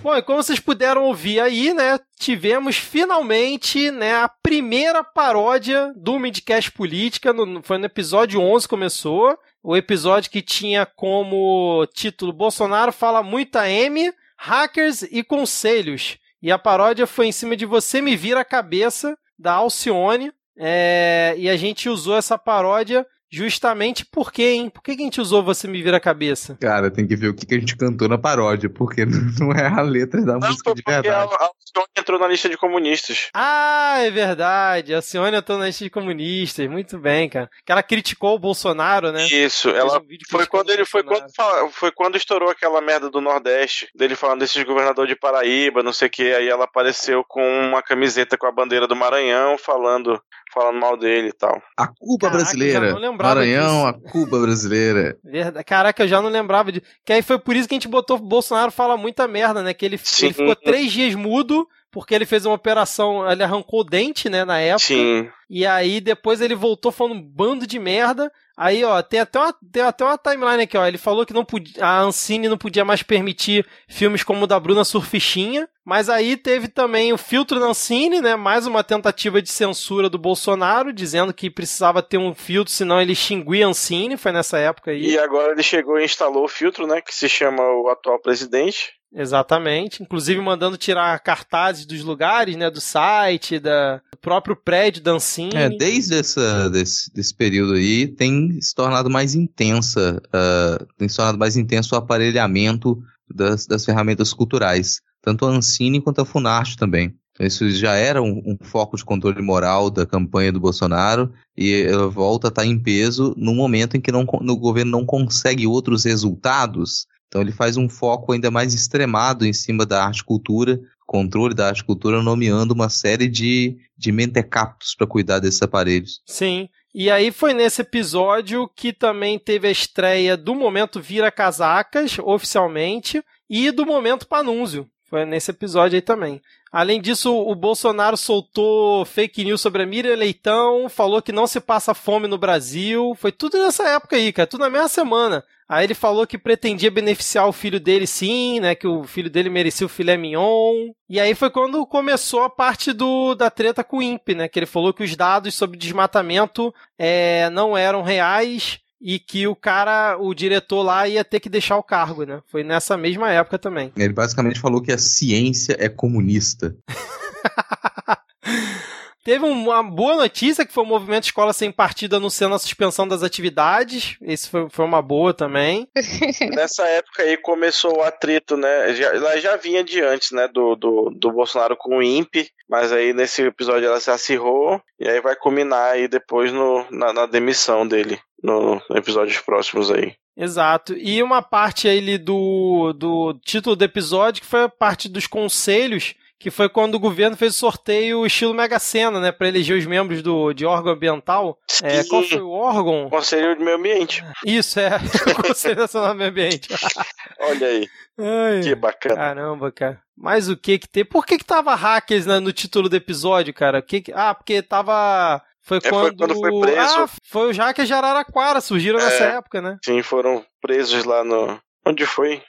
Bom, 0.03 0.15
e 0.17 0.21
como 0.23 0.41
vocês 0.41 0.59
puderam 0.59 1.03
ouvir 1.03 1.39
aí, 1.39 1.73
né, 1.75 1.99
tivemos 2.19 2.75
finalmente, 2.75 3.91
né, 3.91 4.15
a 4.15 4.27
primeira 4.27 5.03
paródia 5.03 5.93
do 5.95 6.17
Midcast 6.17 6.71
Política, 6.71 7.31
no- 7.31 7.61
foi 7.61 7.77
no 7.77 7.85
episódio 7.85 8.41
11 8.41 8.67
começou, 8.67 9.37
o 9.63 9.75
episódio 9.75 10.31
que 10.31 10.41
tinha 10.41 10.85
como 10.85 11.85
título 11.93 12.33
Bolsonaro 12.33 12.91
fala 12.91 13.21
muita 13.21 13.69
M, 13.69 14.11
hackers 14.37 15.03
e 15.03 15.23
conselhos. 15.23 16.17
E 16.41 16.51
a 16.51 16.57
paródia 16.57 17.05
foi 17.05 17.27
em 17.27 17.31
cima 17.31 17.55
de 17.55 17.65
Você 17.65 18.01
Me 18.01 18.15
Vira 18.15 18.41
a 18.41 18.45
Cabeça, 18.45 19.15
da 19.37 19.53
Alcione. 19.53 20.31
É, 20.57 21.35
e 21.37 21.49
a 21.49 21.55
gente 21.55 21.87
usou 21.87 22.17
essa 22.17 22.37
paródia 22.37 23.05
justamente 23.31 24.05
por 24.05 24.31
quê, 24.31 24.51
hein? 24.53 24.69
Por 24.69 24.81
que, 24.83 24.95
que 24.95 25.01
a 25.01 25.05
gente 25.05 25.21
usou 25.21 25.41
Você 25.43 25.67
Me 25.67 25.81
Vira 25.81 25.97
a 25.97 26.01
Cabeça? 26.01 26.57
Cara, 26.59 26.91
tem 26.91 27.07
que 27.07 27.15
ver 27.15 27.29
o 27.29 27.33
que 27.33 27.45
que 27.45 27.55
a 27.55 27.59
gente 27.59 27.75
cantou 27.77 28.07
na 28.07 28.17
paródia, 28.17 28.69
porque 28.69 29.05
não 29.39 29.51
é 29.51 29.67
a 29.67 29.81
letra 29.81 30.21
da 30.23 30.35
música 30.37 30.73
de 30.75 30.81
Porque 30.83 30.91
a, 30.91 31.01
verdade. 31.01 31.33
a 31.39 31.43
Alcione 31.45 31.87
entrou 31.97 32.19
na 32.19 32.27
lista 32.27 32.49
de 32.49 32.57
comunistas. 32.57 33.29
Ah, 33.33 33.95
é 33.99 34.11
verdade. 34.11 34.93
A 34.93 34.97
Alcione 34.97 35.37
entrou 35.37 35.57
na 35.57 35.67
lista 35.67 35.83
de 35.83 35.89
comunistas. 35.89 36.67
Muito 36.69 36.97
bem, 36.99 37.29
cara. 37.29 37.49
Que 37.65 37.71
ela 37.71 37.81
criticou 37.83 38.35
o 38.35 38.39
Bolsonaro, 38.39 39.11
né? 39.11 39.25
Isso, 39.25 39.69
Fez 39.69 39.79
ela 39.81 39.97
um 39.99 40.05
vídeo 40.05 40.25
foi 40.29 40.45
quando 40.45 40.69
ele 40.69 40.83
foi 40.85 41.03
quando, 41.03 41.25
fala- 41.35 41.69
foi 41.69 41.91
quando 41.91 42.17
estourou 42.17 42.49
aquela 42.49 42.81
merda 42.81 43.09
do 43.09 43.21
Nordeste, 43.21 43.87
dele 43.95 44.15
falando 44.15 44.39
desses 44.39 44.61
governador 44.63 45.07
de 45.07 45.15
Paraíba, 45.15 45.81
não 45.83 45.93
sei 45.93 46.07
o 46.07 46.11
que, 46.11 46.33
aí 46.33 46.47
ela 46.49 46.65
apareceu 46.65 47.23
com 47.27 47.41
uma 47.61 47.81
camiseta 47.81 48.37
com 48.37 48.47
a 48.47 48.51
bandeira 48.51 48.87
do 48.87 48.95
Maranhão 48.95 49.57
falando 49.57 50.21
falando 50.53 50.79
mal 50.79 50.97
dele 50.97 51.29
e 51.29 51.33
tal. 51.33 51.61
A 51.77 51.87
Cuba 51.87 52.29
Caraca, 52.29 52.35
eu 52.35 52.39
já 52.39 52.43
brasileira. 52.43 52.91
não 52.93 52.99
lembrava 52.99 53.35
Maranhão, 53.35 53.87
a 53.87 53.93
Cuba 53.93 54.39
brasileira. 54.39 55.17
Verdade. 55.23 55.63
Caraca, 55.65 56.03
eu 56.03 56.07
já 56.07 56.21
não 56.21 56.29
lembrava 56.29 56.71
de. 56.71 56.81
Que 57.05 57.13
aí 57.13 57.21
foi 57.21 57.39
por 57.39 57.55
isso 57.55 57.67
que 57.67 57.75
a 57.75 57.77
gente 57.77 57.87
botou 57.87 58.17
o 58.17 58.19
Bolsonaro 58.21 58.71
fala 58.71 58.97
muita 58.97 59.27
merda, 59.27 59.61
né? 59.63 59.73
Que 59.73 59.85
ele, 59.85 59.99
ele 60.21 60.33
ficou 60.33 60.55
três 60.55 60.91
dias 60.91 61.15
mudo, 61.15 61.67
porque 61.91 62.15
ele 62.15 62.25
fez 62.25 62.45
uma 62.45 62.55
operação, 62.55 63.29
ele 63.29 63.43
arrancou 63.43 63.81
o 63.81 63.83
dente, 63.83 64.29
né, 64.29 64.45
na 64.45 64.59
época. 64.59 64.85
Sim. 64.85 65.29
E 65.49 65.65
aí 65.65 65.99
depois 65.99 66.39
ele 66.39 66.55
voltou 66.55 66.91
falando 66.91 67.15
um 67.15 67.21
bando 67.21 67.67
de 67.67 67.77
merda. 67.77 68.31
Aí, 68.55 68.83
ó, 68.83 69.01
tem 69.01 69.19
até 69.19 69.39
uma, 69.39 69.53
tem 69.71 69.81
até 69.81 70.05
uma 70.05 70.17
timeline 70.17 70.63
aqui, 70.63 70.77
ó. 70.77 70.85
Ele 70.85 70.97
falou 70.97 71.25
que 71.25 71.33
não 71.33 71.43
podia, 71.43 71.83
a 71.83 71.99
Ancine 72.01 72.47
não 72.47 72.57
podia 72.57 72.85
mais 72.85 73.01
permitir 73.01 73.67
filmes 73.87 74.23
como 74.23 74.43
o 74.43 74.47
da 74.47 74.59
Bruna 74.59 74.85
Surfichinha. 74.85 75.67
Mas 75.83 76.09
aí 76.09 76.37
teve 76.37 76.67
também 76.67 77.11
o 77.11 77.17
filtro 77.17 77.59
da 77.59 77.65
Ancine, 77.65 78.21
né? 78.21 78.35
Mais 78.35 78.67
uma 78.67 78.83
tentativa 78.83 79.41
de 79.41 79.49
censura 79.49 80.09
do 80.09 80.19
Bolsonaro, 80.19 80.93
dizendo 80.93 81.33
que 81.33 81.49
precisava 81.49 82.03
ter 82.03 82.19
um 82.19 82.35
filtro, 82.35 82.71
senão 82.71 83.01
ele 83.01 83.13
extinguia 83.13 83.65
a 83.65 83.69
Ancine. 83.69 84.15
Foi 84.15 84.31
nessa 84.31 84.59
época 84.59 84.91
aí. 84.91 85.05
E 85.05 85.17
agora 85.17 85.53
ele 85.53 85.63
chegou 85.63 85.99
e 85.99 86.05
instalou 86.05 86.45
o 86.45 86.49
filtro, 86.49 86.85
né, 86.85 87.01
que 87.01 87.13
se 87.13 87.27
chama 87.27 87.63
o 87.63 87.89
atual 87.89 88.21
presidente. 88.21 88.93
Exatamente. 89.13 90.01
Inclusive 90.01 90.39
mandando 90.39 90.77
tirar 90.77 91.19
cartazes 91.19 91.85
dos 91.85 92.01
lugares, 92.01 92.55
né? 92.55 92.69
Do 92.69 92.79
site, 92.79 93.59
da, 93.59 93.97
do 93.97 94.17
próprio 94.21 94.55
prédio 94.55 95.01
da. 95.01 95.17
É, 95.53 95.69
desde 95.69 96.17
essa, 96.17 96.69
desse, 96.69 97.13
desse 97.13 97.35
período 97.35 97.73
aí, 97.73 98.07
tem 98.07 98.59
se 98.61 98.73
tornado 98.73 99.09
mais 99.09 99.35
intensa, 99.35 100.21
ah, 100.31 100.85
tem 100.97 101.09
se 101.09 101.17
tornado 101.17 101.37
mais 101.37 101.57
intenso 101.57 101.93
o 101.93 101.97
aparelhamento 101.97 103.01
das, 103.29 103.65
das 103.65 103.83
ferramentas 103.83 104.33
culturais, 104.33 105.01
tanto 105.21 105.45
a 105.45 105.49
Ancine 105.49 106.01
quanto 106.01 106.21
a 106.21 106.25
Funarte 106.25 106.77
também. 106.77 107.13
Isso 107.39 107.69
já 107.71 107.95
era 107.95 108.21
um, 108.21 108.41
um 108.45 108.57
foco 108.61 108.95
de 108.95 109.03
controle 109.03 109.41
moral 109.41 109.89
da 109.89 110.05
campanha 110.05 110.51
do 110.51 110.59
Bolsonaro 110.59 111.31
e 111.57 111.87
volta 112.11 112.47
a 112.47 112.49
estar 112.49 112.65
em 112.65 112.77
peso 112.77 113.33
no 113.37 113.53
momento 113.53 113.97
em 113.97 114.01
que 114.01 114.11
não, 114.11 114.25
no 114.41 114.55
governo 114.57 114.91
não 114.91 115.05
consegue 115.05 115.65
outros 115.65 116.03
resultados. 116.03 117.07
Então 117.31 117.41
ele 117.41 117.53
faz 117.53 117.77
um 117.77 117.87
foco 117.87 118.33
ainda 118.33 118.51
mais 118.51 118.73
extremado 118.73 119.45
em 119.45 119.53
cima 119.53 119.85
da 119.85 120.03
arte 120.03 120.21
cultura, 120.21 120.81
controle 121.07 121.55
da 121.55 121.67
arte 121.67 121.81
cultura, 121.81 122.21
nomeando 122.21 122.73
uma 122.73 122.89
série 122.89 123.29
de, 123.29 123.77
de 123.97 124.11
mentecaptos 124.11 124.93
para 124.93 125.07
cuidar 125.07 125.39
desses 125.39 125.61
aparelhos. 125.61 126.21
Sim. 126.25 126.67
E 126.93 127.09
aí 127.09 127.31
foi 127.31 127.53
nesse 127.53 127.83
episódio 127.83 128.69
que 128.75 128.91
também 128.91 129.39
teve 129.39 129.65
a 129.65 129.71
estreia 129.71 130.35
do 130.35 130.53
Momento 130.53 130.99
Vira 130.99 131.31
Casacas, 131.31 132.19
oficialmente, 132.19 133.23
e 133.49 133.71
do 133.71 133.85
Momento 133.85 134.27
Panúncio. 134.27 134.85
Foi 135.09 135.25
nesse 135.25 135.51
episódio 135.51 135.95
aí 135.95 136.01
também. 136.01 136.41
Além 136.71 137.01
disso, 137.01 137.33
o 137.33 137.53
Bolsonaro 137.53 138.15
soltou 138.15 139.05
fake 139.05 139.43
news 139.43 139.59
sobre 139.59 139.83
a 139.83 139.85
Miriam 139.85 140.15
Leitão, 140.15 140.87
falou 140.87 141.21
que 141.21 141.33
não 141.33 141.45
se 141.45 141.59
passa 141.59 141.93
fome 141.93 142.29
no 142.29 142.37
Brasil. 142.37 143.13
Foi 143.17 143.31
tudo 143.31 143.57
nessa 143.57 143.87
época 143.89 144.15
aí, 144.15 144.31
cara, 144.31 144.47
tudo 144.47 144.61
na 144.61 144.69
mesma 144.69 144.87
semana. 144.87 145.43
Aí 145.71 145.85
ele 145.85 145.93
falou 145.93 146.27
que 146.27 146.37
pretendia 146.37 146.91
beneficiar 146.91 147.47
o 147.47 147.53
filho 147.53 147.79
dele 147.79 148.05
sim, 148.05 148.59
né, 148.59 148.75
que 148.75 148.85
o 148.85 149.05
filho 149.05 149.29
dele 149.29 149.49
merecia 149.49 149.85
o 149.85 149.89
filé 149.89 150.17
mignon. 150.17 150.91
E 151.09 151.17
aí 151.17 151.33
foi 151.33 151.49
quando 151.49 151.85
começou 151.85 152.43
a 152.43 152.49
parte 152.49 152.91
do, 152.91 153.33
da 153.35 153.49
treta 153.49 153.81
com 153.81 153.99
o 153.99 154.01
INPE, 154.01 154.35
né, 154.35 154.47
que 154.49 154.59
ele 154.59 154.65
falou 154.65 154.93
que 154.93 155.01
os 155.01 155.15
dados 155.15 155.55
sobre 155.55 155.77
desmatamento 155.77 156.73
é, 156.99 157.49
não 157.51 157.77
eram 157.77 158.01
reais 158.01 158.79
e 158.99 159.17
que 159.17 159.47
o 159.47 159.55
cara, 159.55 160.17
o 160.19 160.33
diretor 160.33 160.83
lá 160.83 161.07
ia 161.07 161.23
ter 161.23 161.39
que 161.39 161.47
deixar 161.47 161.77
o 161.77 161.83
cargo, 161.83 162.25
né. 162.25 162.41
Foi 162.47 162.65
nessa 162.65 162.97
mesma 162.97 163.31
época 163.31 163.57
também. 163.57 163.93
Ele 163.95 164.11
basicamente 164.11 164.59
falou 164.59 164.81
que 164.81 164.91
a 164.91 164.97
ciência 164.97 165.77
é 165.79 165.87
comunista. 165.87 166.75
Teve 169.23 169.45
um, 169.45 169.51
uma 169.51 169.83
boa 169.83 170.15
notícia 170.15 170.65
que 170.65 170.73
foi 170.73 170.83
o 170.83 170.87
movimento 170.87 171.25
Escola 171.25 171.53
Sem 171.53 171.71
Partido 171.71 172.15
anunciando 172.15 172.55
a 172.55 172.59
suspensão 172.59 173.07
das 173.07 173.21
atividades. 173.21 174.17
Esse 174.21 174.49
foi, 174.49 174.67
foi 174.69 174.83
uma 174.83 175.01
boa 175.01 175.33
também. 175.33 175.87
Nessa 176.55 176.83
época 176.87 177.23
aí 177.23 177.37
começou 177.37 177.97
o 177.97 178.01
atrito, 178.01 178.57
né? 178.57 178.93
Já, 178.95 179.09
ela 179.09 179.37
já 179.37 179.55
vinha 179.55 179.83
de 179.83 180.01
antes, 180.01 180.31
né? 180.31 180.47
Do, 180.47 180.75
do, 180.75 181.09
do 181.11 181.31
Bolsonaro 181.31 181.77
com 181.77 181.97
o 181.97 182.03
INPE, 182.03 182.49
mas 182.67 182.91
aí 182.91 183.13
nesse 183.13 183.43
episódio 183.43 183.87
ela 183.87 183.99
se 183.99 184.09
acirrou 184.09 184.81
e 184.99 185.07
aí 185.07 185.21
vai 185.21 185.35
culminar 185.35 185.91
aí 185.91 186.07
depois 186.07 186.51
no, 186.51 186.85
na, 186.89 187.13
na 187.13 187.25
demissão 187.25 187.87
dele, 187.87 188.19
no, 188.41 188.81
no 188.89 188.97
episódios 188.97 189.39
próximos 189.39 189.91
aí. 189.91 190.15
Exato. 190.35 190.93
E 190.97 191.21
uma 191.21 191.41
parte 191.41 191.87
aí 191.87 192.17
do, 192.17 192.93
do 192.93 193.39
título 193.45 193.75
do 193.75 193.83
episódio 193.83 194.41
que 194.41 194.47
foi 194.47 194.63
a 194.63 194.69
parte 194.69 195.07
dos 195.07 195.27
conselhos, 195.27 196.15
que 196.41 196.49
foi 196.51 196.67
quando 196.67 196.95
o 196.95 196.99
governo 196.99 197.37
fez 197.37 197.55
o 197.55 197.59
sorteio 197.59 198.25
estilo 198.25 198.53
Mega 198.53 198.79
Sena, 198.79 199.19
né, 199.19 199.31
para 199.31 199.47
eleger 199.47 199.77
os 199.77 199.85
membros 199.85 200.21
do, 200.23 200.51
de 200.53 200.65
órgão 200.65 200.93
ambiental. 200.93 201.57
É, 201.83 202.03
qual 202.05 202.23
foi 202.23 202.41
o 202.41 202.49
órgão? 202.49 203.09
Conselho 203.09 203.55
de 203.55 203.63
Meio 203.63 203.77
Ambiente. 203.77 204.23
Isso, 204.45 204.79
é. 204.79 204.97
o 204.97 205.35
Conselho 205.47 205.75
Nacional 205.81 206.09
do 206.13 206.15
Meio 206.17 206.29
Ambiente. 206.31 206.69
Olha 207.39 207.67
aí. 207.67 207.87
Ai, 208.19 208.61
Que 208.63 208.75
bacana. 208.75 209.15
Caramba, 209.15 209.71
cara. 209.71 210.01
Mas 210.17 210.49
o 210.49 210.57
que 210.57 210.77
que 210.79 210.87
tem? 210.87 211.05
Por 211.05 211.25
que 211.25 211.37
que 211.37 211.45
tava 211.45 211.73
hackers 211.75 212.25
né, 212.25 212.39
no 212.39 212.51
título 212.51 212.89
do 212.89 212.95
episódio, 212.95 213.53
cara? 213.53 213.79
O 213.79 213.83
que 213.83 214.01
que... 214.01 214.11
Ah, 214.13 214.33
porque 214.35 214.61
tava... 214.61 215.41
Foi 215.63 215.77
É, 215.77 215.81
foi 215.81 215.89
quando... 215.91 216.17
quando 216.17 216.35
foi 216.35 216.59
preso. 216.59 216.97
Ah, 216.99 217.09
foi 217.23 217.51
os 217.51 217.57
hackers 217.57 217.87
de 217.87 217.93
Araraquara, 217.93 218.59
surgiram 218.61 218.97
nessa 218.99 219.23
É. 219.23 219.35
época, 219.37 219.61
né? 219.61 219.77
Sim, 219.85 220.01
foram 220.01 220.43
presos 220.59 221.03
lá 221.05 221.23
no. 221.23 221.59
Onde 221.85 222.05
foi? 222.05 222.41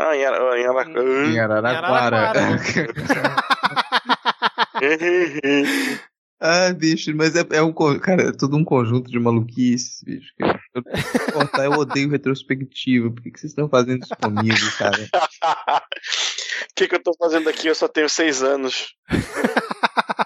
Ah, 0.00 0.16
em, 0.16 0.24
Ara... 0.24 0.58
em, 0.58 0.66
Ara... 0.66 0.84
Em 1.28 1.38
Araraquara. 1.38 2.56
Ah, 6.42 6.72
bicho, 6.72 7.14
mas 7.14 7.36
é, 7.36 7.44
é 7.50 7.62
um. 7.62 7.70
Cara, 8.00 8.30
é 8.30 8.32
tudo 8.32 8.56
um 8.56 8.64
conjunto 8.64 9.10
de 9.10 9.18
maluquices, 9.18 10.02
bicho. 10.02 10.32
que 10.34 10.42
Eu, 10.42 10.54
eu, 10.74 11.32
cortar, 11.34 11.66
eu 11.66 11.72
odeio 11.72 12.08
retrospectiva. 12.08 13.10
Por 13.10 13.22
que, 13.22 13.30
que 13.30 13.38
vocês 13.38 13.50
estão 13.52 13.68
fazendo 13.68 14.02
isso 14.02 14.16
comigo, 14.16 14.56
cara? 14.78 14.96
O 16.62 16.74
que, 16.74 16.88
que 16.88 16.94
eu 16.94 17.02
tô 17.02 17.12
fazendo 17.18 17.48
aqui? 17.50 17.66
Eu 17.66 17.74
só 17.74 17.86
tenho 17.86 18.08
seis 18.08 18.42
anos. 18.42 18.94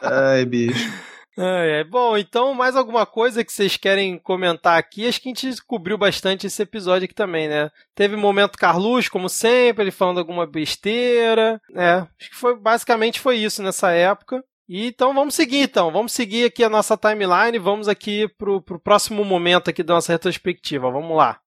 Ai, 0.00 0.44
bicho. 0.44 0.92
É. 1.36 1.84
Bom, 1.84 2.16
então 2.16 2.54
mais 2.54 2.76
alguma 2.76 3.04
coisa 3.04 3.44
que 3.44 3.52
vocês 3.52 3.76
querem 3.76 4.18
comentar 4.18 4.78
aqui? 4.78 5.06
Acho 5.06 5.20
que 5.20 5.28
a 5.28 5.34
gente 5.34 5.62
cobriu 5.64 5.98
bastante 5.98 6.46
esse 6.46 6.62
episódio 6.62 7.04
aqui 7.06 7.14
também, 7.14 7.48
né? 7.48 7.70
Teve 7.94 8.16
momento 8.16 8.58
Carluxo, 8.58 9.10
como 9.10 9.28
sempre, 9.28 9.84
ele 9.84 9.90
falando 9.90 10.18
alguma 10.18 10.46
besteira. 10.46 11.60
É, 11.74 12.04
acho 12.18 12.30
que 12.30 12.36
foi 12.36 12.56
basicamente 12.56 13.20
foi 13.20 13.36
isso 13.36 13.62
nessa 13.62 13.90
época. 13.90 14.42
E 14.68 14.86
então 14.86 15.12
vamos 15.12 15.34
seguir 15.34 15.58
então, 15.58 15.92
vamos 15.92 16.12
seguir 16.12 16.46
aqui 16.46 16.64
a 16.64 16.70
nossa 16.70 16.96
timeline, 16.96 17.58
vamos 17.58 17.86
aqui 17.86 18.26
pro, 18.38 18.62
pro 18.62 18.80
próximo 18.80 19.22
momento 19.22 19.68
aqui 19.68 19.82
da 19.82 19.94
nossa 19.94 20.12
retrospectiva. 20.12 20.90
Vamos 20.90 21.16
lá. 21.16 21.38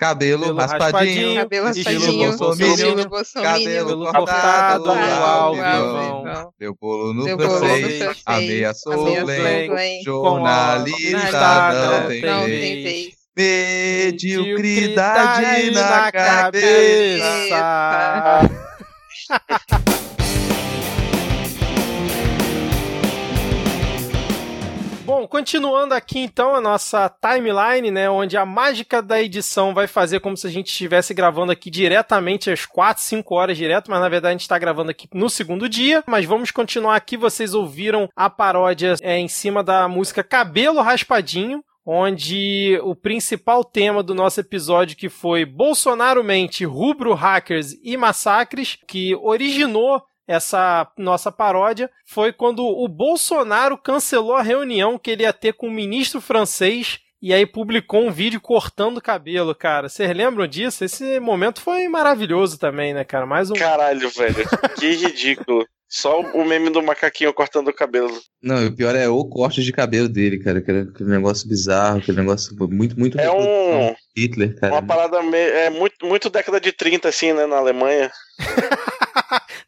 Cabelo, 0.00 0.44
Cabelo 0.44 0.58
raspadinho, 0.58 0.88
raspadinho, 0.88 1.34
Cabelo 1.42 1.68
estilo 1.68 2.00
raspadinho, 2.00 2.38
bolsominion, 2.38 2.74
estilo 2.74 3.08
bolsominion, 3.10 3.52
cabelo 3.52 4.04
cabelo 4.06 4.12
cortado, 4.14 4.90
alvivão, 4.90 5.60
alvivão. 5.60 6.54
deu 6.58 6.74
bolo 6.80 7.12
no 7.12 7.36
prefeito, 7.36 8.16
ameaçou 8.24 9.26
bem, 9.26 10.02
jornalista 10.02 11.72
não 11.74 12.08
tem 12.08 12.22
não 12.22 12.44
vez. 12.46 12.60
tem 12.62 12.82
vez. 12.82 13.20
Mediocridade 13.36 15.70
na 15.70 16.10
cabeça. 16.10 17.60
continuando 25.30 25.94
aqui 25.94 26.18
então 26.18 26.54
a 26.54 26.60
nossa 26.60 27.08
timeline, 27.08 27.90
né, 27.90 28.10
onde 28.10 28.36
a 28.36 28.44
mágica 28.44 29.00
da 29.00 29.22
edição 29.22 29.72
vai 29.72 29.86
fazer 29.86 30.20
como 30.20 30.36
se 30.36 30.46
a 30.46 30.50
gente 30.50 30.66
estivesse 30.66 31.14
gravando 31.14 31.52
aqui 31.52 31.70
diretamente 31.70 32.50
às 32.50 32.66
4, 32.66 33.02
5 33.02 33.34
horas 33.34 33.56
direto, 33.56 33.90
mas 33.90 34.00
na 34.00 34.08
verdade 34.08 34.30
a 34.30 34.32
gente 34.32 34.42
está 34.42 34.58
gravando 34.58 34.90
aqui 34.90 35.08
no 35.14 35.30
segundo 35.30 35.68
dia. 35.68 36.02
Mas 36.06 36.26
vamos 36.26 36.50
continuar 36.50 36.96
aqui. 36.96 37.16
Vocês 37.16 37.54
ouviram 37.54 38.08
a 38.16 38.28
paródia 38.28 38.96
é, 39.00 39.18
em 39.18 39.28
cima 39.28 39.62
da 39.62 39.86
música 39.86 40.24
Cabelo 40.24 40.82
Raspadinho, 40.82 41.62
onde 41.86 42.78
o 42.82 42.94
principal 42.94 43.64
tema 43.64 44.02
do 44.02 44.14
nosso 44.14 44.40
episódio, 44.40 44.96
que 44.96 45.08
foi 45.08 45.44
Bolsonaro 45.44 46.22
mente, 46.22 46.64
rubro 46.64 47.14
hackers 47.14 47.72
e 47.82 47.96
massacres, 47.96 48.78
que 48.86 49.14
originou 49.16 50.02
essa 50.30 50.86
nossa 50.96 51.32
paródia, 51.32 51.90
foi 52.06 52.32
quando 52.32 52.64
o 52.64 52.86
Bolsonaro 52.86 53.76
cancelou 53.76 54.36
a 54.36 54.42
reunião 54.42 54.96
que 54.96 55.10
ele 55.10 55.24
ia 55.24 55.32
ter 55.32 55.54
com 55.54 55.66
o 55.66 55.72
ministro 55.72 56.20
francês 56.20 57.00
e 57.20 57.34
aí 57.34 57.44
publicou 57.44 58.06
um 58.06 58.12
vídeo 58.12 58.40
cortando 58.40 58.98
o 58.98 59.02
cabelo, 59.02 59.52
cara. 59.56 59.88
Vocês 59.88 60.08
lembram 60.16 60.46
disso? 60.46 60.84
Esse 60.84 61.18
momento 61.18 61.60
foi 61.60 61.88
maravilhoso 61.88 62.58
também, 62.58 62.94
né, 62.94 63.02
cara? 63.02 63.26
Mais 63.26 63.50
um. 63.50 63.54
Caralho, 63.54 64.08
velho. 64.08 64.48
Que 64.78 64.92
ridículo. 64.94 65.66
Só 65.88 66.20
o 66.20 66.44
meme 66.44 66.70
do 66.70 66.80
macaquinho 66.80 67.34
cortando 67.34 67.66
o 67.66 67.74
cabelo. 67.74 68.16
Não, 68.40 68.62
e 68.62 68.68
o 68.68 68.76
pior 68.76 68.94
é 68.94 69.08
o 69.08 69.24
corte 69.24 69.60
de 69.64 69.72
cabelo 69.72 70.08
dele, 70.08 70.38
cara. 70.38 70.60
Aquele, 70.60 70.82
aquele 70.82 71.10
negócio 71.10 71.48
bizarro, 71.48 71.98
aquele 71.98 72.18
negócio 72.18 72.56
muito, 72.70 72.96
muito. 72.96 73.18
É 73.18 73.28
um. 73.28 73.92
Hitler, 74.16 74.54
cara. 74.54 74.74
Uma 74.74 74.82
parada 74.82 75.20
meio. 75.24 75.52
É 75.52 75.68
muito, 75.68 76.06
muito 76.06 76.30
década 76.30 76.60
de 76.60 76.70
30, 76.70 77.08
assim, 77.08 77.32
né, 77.32 77.44
na 77.46 77.56
Alemanha. 77.56 78.12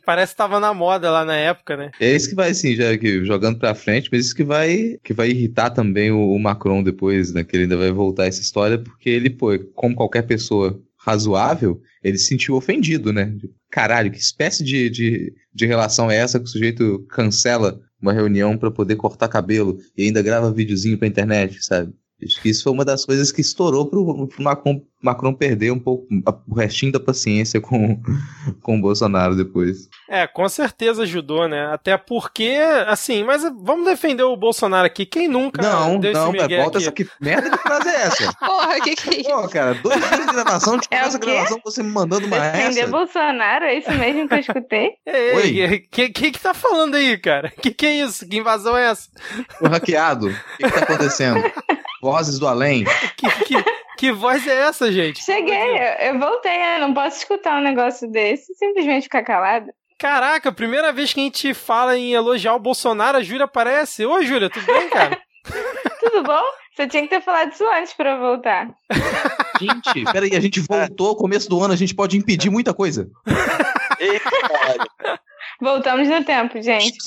Parece 0.04 0.32
que 0.32 0.38
tava 0.38 0.58
na 0.58 0.74
moda 0.74 1.10
lá 1.10 1.24
na 1.24 1.36
época, 1.36 1.76
né? 1.76 1.90
É 2.00 2.14
isso 2.14 2.28
que 2.28 2.34
vai, 2.34 2.50
assim, 2.50 2.74
já 2.74 2.96
que, 2.96 3.24
jogando 3.24 3.58
pra 3.58 3.74
frente, 3.74 4.08
mas 4.10 4.26
isso 4.26 4.34
que 4.34 4.44
vai, 4.44 4.98
que 5.02 5.12
vai 5.12 5.30
irritar 5.30 5.70
também 5.70 6.10
o, 6.10 6.32
o 6.32 6.38
Macron 6.38 6.82
depois, 6.82 7.32
né? 7.32 7.44
Que 7.44 7.56
ele 7.56 7.64
ainda 7.64 7.76
vai 7.76 7.90
voltar 7.90 8.26
essa 8.26 8.40
história, 8.40 8.78
porque 8.78 9.08
ele, 9.08 9.30
pô, 9.30 9.58
como 9.74 9.94
qualquer 9.94 10.22
pessoa 10.22 10.80
razoável, 10.96 11.80
ele 12.02 12.18
se 12.18 12.26
sentiu 12.26 12.54
ofendido, 12.54 13.12
né? 13.12 13.36
Caralho, 13.70 14.10
que 14.10 14.18
espécie 14.18 14.62
de, 14.62 14.88
de, 14.88 15.34
de 15.52 15.66
relação 15.66 16.10
é 16.10 16.16
essa 16.16 16.38
que 16.38 16.44
o 16.44 16.48
sujeito 16.48 17.04
cancela 17.08 17.80
uma 18.00 18.12
reunião 18.12 18.58
para 18.58 18.70
poder 18.70 18.96
cortar 18.96 19.28
cabelo 19.28 19.78
e 19.96 20.04
ainda 20.04 20.22
grava 20.22 20.52
videozinho 20.52 20.98
pra 20.98 21.06
internet, 21.06 21.64
sabe? 21.64 21.92
Acho 22.24 22.40
que 22.40 22.48
isso 22.50 22.62
foi 22.64 22.72
uma 22.72 22.84
das 22.84 23.04
coisas 23.04 23.32
que 23.32 23.40
estourou 23.40 23.86
pro, 23.86 24.26
pro 24.28 24.42
Macron, 24.42 24.80
Macron 25.00 25.34
perder 25.34 25.72
um 25.72 25.78
pouco 25.78 26.06
o 26.48 26.54
restinho 26.54 26.92
da 26.92 27.00
paciência 27.00 27.60
com, 27.60 28.00
com 28.62 28.76
o 28.76 28.80
Bolsonaro 28.80 29.34
depois. 29.34 29.88
É, 30.08 30.26
com 30.26 30.48
certeza 30.48 31.02
ajudou, 31.02 31.48
né? 31.48 31.66
Até 31.72 31.96
porque, 31.96 32.58
assim, 32.86 33.24
mas 33.24 33.42
vamos 33.62 33.86
defender 33.86 34.22
o 34.22 34.36
Bolsonaro 34.36 34.86
aqui. 34.86 35.04
Quem 35.06 35.28
nunca 35.28 35.62
Não, 35.62 35.98
deu 35.98 36.12
não, 36.12 36.32
esse 36.32 36.42
migué 36.42 36.60
volta 36.60 36.78
aqui? 36.78 36.86
essa 36.86 36.92
que 36.92 37.08
merda 37.20 37.50
de 37.50 37.58
frase 37.58 37.88
é 37.88 38.02
essa? 38.02 38.32
Porra, 38.38 38.80
que 38.80 38.94
que 38.96 39.10
é 39.10 39.20
isso? 39.20 39.30
Pô, 39.30 39.48
cara, 39.48 39.74
dois 39.74 39.98
dias 40.08 40.26
de 40.26 40.32
gravação, 40.32 40.76
de 40.76 40.86
É 40.90 40.96
essa 40.96 41.16
o 41.16 41.20
gravação, 41.20 41.60
você 41.64 41.82
me 41.82 41.90
mandando 41.90 42.26
uma 42.26 42.38
Defender 42.38 42.82
essa. 42.82 42.90
Bolsonaro, 42.90 43.64
é 43.64 43.78
isso 43.78 43.90
mesmo 43.92 44.28
que 44.28 44.34
eu 44.34 44.38
escutei? 44.38 44.90
Ei, 45.06 45.34
Oi. 45.66 45.78
que, 45.90 46.08
que 46.10 46.30
que 46.32 46.40
tá 46.40 46.54
falando 46.54 46.94
aí, 46.94 47.16
cara? 47.18 47.50
Que 47.60 47.70
que 47.70 47.86
é 47.86 47.94
isso? 48.04 48.28
Que 48.28 48.38
invasão 48.38 48.76
é 48.76 48.90
essa? 48.90 49.08
Tô 49.58 49.68
hackeado. 49.68 50.28
O 50.28 50.56
que, 50.56 50.64
que 50.64 50.70
tá 50.70 50.80
acontecendo? 50.84 51.42
Vozes 52.02 52.40
do 52.40 52.48
além. 52.48 52.84
Que, 53.16 53.30
que, 53.44 53.64
que 53.96 54.12
voz 54.12 54.44
é 54.44 54.62
essa, 54.62 54.90
gente? 54.90 55.24
Cheguei, 55.24 55.54
eu, 55.54 56.14
eu 56.14 56.18
voltei, 56.18 56.74
eu 56.74 56.80
não 56.80 56.92
posso 56.92 57.18
escutar 57.18 57.60
um 57.60 57.62
negócio 57.62 58.10
desse 58.10 58.52
e 58.52 58.56
simplesmente 58.56 59.04
ficar 59.04 59.22
calado. 59.22 59.70
Caraca, 59.96 60.50
primeira 60.50 60.92
vez 60.92 61.12
que 61.12 61.20
a 61.20 61.22
gente 61.22 61.54
fala 61.54 61.96
em 61.96 62.12
elogiar 62.12 62.56
o 62.56 62.58
Bolsonaro, 62.58 63.18
a 63.18 63.22
Júlia 63.22 63.44
aparece. 63.44 64.04
Oi, 64.04 64.26
Júlia, 64.26 64.50
tudo 64.50 64.66
bem, 64.66 64.90
cara? 64.90 65.22
Tudo 66.00 66.24
bom? 66.24 66.42
Você 66.74 66.88
tinha 66.88 67.02
que 67.04 67.08
ter 67.08 67.20
falado 67.20 67.52
isso 67.52 67.64
antes 67.68 67.92
pra 67.92 68.10
eu 68.12 68.18
voltar. 68.18 68.68
Gente, 69.60 70.04
peraí, 70.12 70.34
a 70.34 70.40
gente 70.40 70.60
voltou, 70.60 71.14
começo 71.16 71.48
do 71.48 71.62
ano, 71.62 71.72
a 71.72 71.76
gente 71.76 71.94
pode 71.94 72.16
impedir 72.16 72.50
muita 72.50 72.74
coisa. 72.74 73.08
Eita. 74.00 75.20
Voltamos 75.60 76.08
no 76.08 76.24
tempo, 76.24 76.60
gente. 76.60 76.98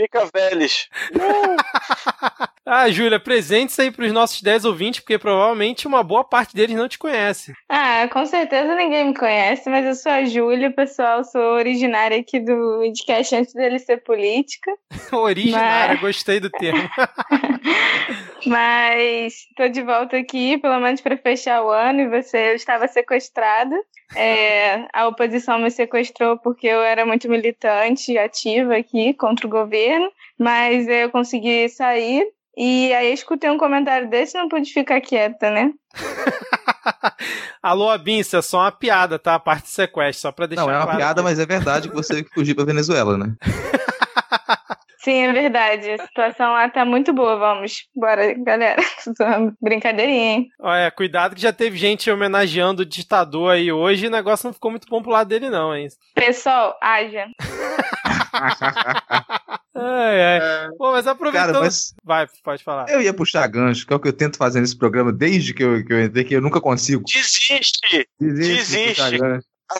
Fica 0.00 0.28
velhos. 0.32 0.88
Ah, 2.72 2.88
Júlia, 2.88 3.18
presente 3.18 3.70
isso 3.70 3.82
aí 3.82 3.90
pros 3.90 4.12
nossos 4.12 4.42
10 4.42 4.64
ouvintes, 4.64 5.00
porque 5.00 5.18
provavelmente 5.18 5.88
uma 5.88 6.04
boa 6.04 6.22
parte 6.22 6.54
deles 6.54 6.76
não 6.76 6.86
te 6.88 6.98
conhece. 6.98 7.52
Ah, 7.68 8.06
com 8.12 8.24
certeza 8.26 8.76
ninguém 8.76 9.06
me 9.08 9.14
conhece, 9.14 9.68
mas 9.68 9.84
eu 9.84 9.94
sou 9.96 10.12
a 10.12 10.24
Júlia, 10.24 10.70
pessoal. 10.70 11.24
Sou 11.24 11.40
originária 11.54 12.20
aqui 12.20 12.38
do 12.38 12.78
Midcast 12.78 13.34
antes 13.34 13.52
dele 13.54 13.80
ser 13.80 13.96
política. 14.04 14.70
Originária, 15.10 15.94
Mas- 15.94 16.00
gostei 16.00 16.38
do 16.38 16.48
termo. 16.48 16.88
Mas 18.46 19.34
tô 19.56 19.68
de 19.68 19.82
volta 19.82 20.16
aqui, 20.16 20.58
pelo 20.58 20.80
menos 20.80 21.00
para 21.00 21.16
fechar 21.16 21.62
o 21.62 21.70
ano, 21.70 22.00
e 22.00 22.08
você 22.08 22.50
eu 22.50 22.54
estava 22.54 22.88
sequestrada. 22.88 23.76
É, 24.14 24.86
a 24.92 25.06
oposição 25.06 25.58
me 25.58 25.70
sequestrou 25.70 26.38
porque 26.38 26.66
eu 26.66 26.80
era 26.80 27.06
muito 27.06 27.28
militante 27.28 28.12
e 28.12 28.18
ativa 28.18 28.76
aqui 28.76 29.14
contra 29.14 29.46
o 29.46 29.50
governo, 29.50 30.10
mas 30.38 30.88
eu 30.88 31.10
consegui 31.10 31.68
sair. 31.68 32.26
E 32.56 32.92
aí 32.92 33.12
escutei 33.12 33.48
um 33.48 33.56
comentário 33.56 34.10
desse 34.10 34.36
e 34.36 34.40
não 34.40 34.48
pude 34.48 34.72
ficar 34.72 35.00
quieta, 35.00 35.50
né? 35.50 35.72
Alô, 37.62 37.88
Abin, 37.90 38.18
isso 38.18 38.36
é 38.36 38.42
só 38.42 38.60
uma 38.60 38.72
piada, 38.72 39.18
tá? 39.18 39.34
A 39.34 39.38
parte 39.40 39.64
de 39.64 39.70
sequestro, 39.70 40.22
só 40.22 40.32
pra 40.32 40.46
deixar 40.46 40.66
Não, 40.66 40.70
é 40.70 40.76
uma 40.76 40.84
claro 40.84 40.98
piada, 40.98 41.20
aqui. 41.20 41.30
mas 41.30 41.38
é 41.38 41.46
verdade 41.46 41.88
que 41.88 41.94
você 41.94 42.24
fugiu 42.34 42.54
pra 42.56 42.64
Venezuela, 42.64 43.16
né? 43.16 43.34
Sim, 45.02 45.22
é 45.22 45.32
verdade. 45.32 45.90
A 45.92 46.06
situação 46.06 46.52
lá 46.52 46.68
tá 46.68 46.84
muito 46.84 47.12
boa. 47.12 47.36
Vamos, 47.36 47.84
bora, 47.94 48.34
galera. 48.34 48.82
Brincadeirinha, 49.60 50.32
hein? 50.34 50.48
Olha, 50.60 50.90
cuidado 50.90 51.34
que 51.34 51.40
já 51.40 51.52
teve 51.52 51.76
gente 51.78 52.10
homenageando 52.10 52.82
o 52.82 52.86
ditador 52.86 53.52
aí 53.52 53.72
hoje 53.72 54.04
e 54.04 54.08
o 54.08 54.10
negócio 54.10 54.46
não 54.46 54.52
ficou 54.52 54.70
muito 54.70 54.86
bom 54.88 55.02
pro 55.02 55.10
lado 55.10 55.28
dele, 55.28 55.48
não, 55.48 55.74
hein? 55.74 55.88
Pessoal, 56.14 56.76
haja. 56.82 57.26
Ai, 59.82 60.20
ai. 60.22 60.68
Pô, 60.76 60.92
mas 60.92 61.06
aproveitando. 61.06 61.52
Cara, 61.52 61.64
mas- 61.64 61.94
Vai, 62.04 62.26
pode 62.44 62.62
falar. 62.62 62.86
Eu 62.90 63.00
ia 63.00 63.14
puxar 63.14 63.46
gancho, 63.46 63.86
que 63.86 63.92
é 63.92 63.96
o 63.96 64.00
que 64.00 64.08
eu 64.08 64.12
tento 64.12 64.36
fazer 64.36 64.60
nesse 64.60 64.76
programa 64.76 65.10
desde 65.12 65.54
que 65.54 65.62
eu, 65.62 65.82
que 65.84 65.92
eu 65.92 66.04
entrei, 66.04 66.24
que 66.24 66.34
eu 66.34 66.40
nunca 66.42 66.60
consigo. 66.60 67.02
Desiste! 67.06 68.06
Desiste. 68.20 68.76
Desiste! 68.76 69.18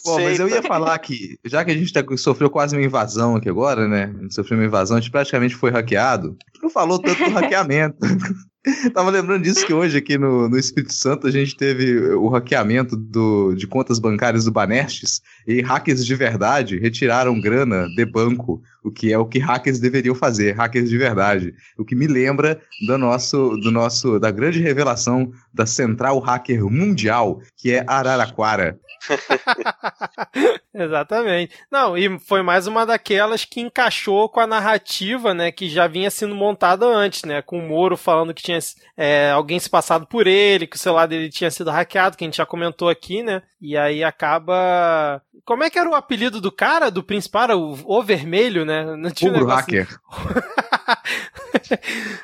Bom, 0.04 0.20
mas 0.20 0.38
eu 0.38 0.48
ia 0.48 0.62
falar 0.62 0.96
que, 0.98 1.38
já 1.44 1.64
que 1.64 1.70
a 1.70 1.74
gente 1.74 1.92
tá- 1.92 2.04
sofreu 2.16 2.48
quase 2.48 2.76
uma 2.76 2.84
invasão 2.84 3.34
aqui 3.36 3.48
agora, 3.48 3.88
né? 3.88 4.04
A 4.18 4.22
gente 4.22 4.34
sofreu 4.34 4.58
uma 4.58 4.64
invasão, 4.66 4.96
a 4.96 5.00
gente 5.00 5.10
praticamente 5.10 5.54
foi 5.54 5.70
hackeado. 5.70 6.36
Não 6.62 6.70
falou 6.70 6.98
tanto 6.98 7.24
do 7.24 7.30
hackeamento. 7.30 7.98
Tava 8.92 9.08
lembrando 9.08 9.42
disso 9.42 9.64
que 9.64 9.72
hoje 9.72 9.96
aqui 9.96 10.18
no, 10.18 10.46
no 10.46 10.58
Espírito 10.58 10.92
Santo 10.92 11.26
a 11.26 11.30
gente 11.30 11.56
teve 11.56 11.98
o 12.12 12.28
hackeamento 12.28 12.94
do, 12.94 13.54
de 13.54 13.66
contas 13.66 13.98
bancárias 13.98 14.44
do 14.44 14.52
Banestes 14.52 15.22
e 15.46 15.62
hackers 15.62 16.04
de 16.04 16.14
verdade 16.14 16.78
retiraram 16.78 17.40
grana 17.40 17.88
de 17.96 18.04
banco, 18.04 18.60
o 18.84 18.90
que 18.90 19.10
é 19.10 19.18
o 19.18 19.24
que 19.24 19.38
hackers 19.38 19.80
deveriam 19.80 20.14
fazer, 20.14 20.52
hackers 20.52 20.90
de 20.90 20.98
verdade. 20.98 21.54
O 21.78 21.86
que 21.86 21.94
me 21.94 22.06
lembra 22.06 22.60
do 22.86 22.98
nosso, 22.98 23.56
do 23.56 23.70
nosso, 23.70 24.20
da 24.20 24.30
grande 24.30 24.60
revelação 24.60 25.32
da 25.54 25.64
central 25.64 26.18
hacker 26.18 26.62
mundial, 26.66 27.40
que 27.56 27.72
é 27.72 27.82
Araraquara. 27.86 28.78
Exatamente. 30.72 31.54
Não, 31.70 31.98
e 31.98 32.18
foi 32.20 32.42
mais 32.42 32.66
uma 32.66 32.86
daquelas 32.86 33.44
que 33.44 33.60
encaixou 33.60 34.28
com 34.28 34.38
a 34.38 34.46
narrativa, 34.46 35.34
né, 35.34 35.50
que 35.50 35.68
já 35.68 35.88
vinha 35.88 36.10
sendo 36.10 36.34
montada 36.34 36.86
antes, 36.86 37.24
né, 37.24 37.42
com 37.42 37.58
o 37.58 37.68
Moro 37.68 37.96
falando 37.96 38.32
que 38.32 38.42
tinha 38.42 38.58
é, 38.96 39.30
alguém 39.30 39.58
se 39.58 39.68
passado 39.68 40.06
por 40.06 40.28
ele, 40.28 40.68
que 40.68 40.76
o 40.76 40.78
celular 40.78 41.06
dele 41.06 41.28
tinha 41.28 41.50
sido 41.50 41.70
hackeado, 41.70 42.16
que 42.16 42.24
a 42.24 42.26
gente 42.26 42.36
já 42.36 42.46
comentou 42.46 42.88
aqui, 42.88 43.22
né, 43.22 43.42
e 43.60 43.76
aí 43.76 44.04
acaba... 44.04 45.20
Como 45.44 45.64
é 45.64 45.70
que 45.70 45.78
era 45.78 45.90
o 45.90 45.94
apelido 45.94 46.40
do 46.40 46.52
cara, 46.52 46.90
do 46.90 47.02
principal? 47.02 47.42
Era 47.42 47.56
o, 47.56 47.76
o 47.84 48.02
Vermelho, 48.02 48.64
né? 48.64 48.84
Não 48.94 49.10
tinha 49.10 49.32
um 49.32 49.46
hacker. 49.46 49.88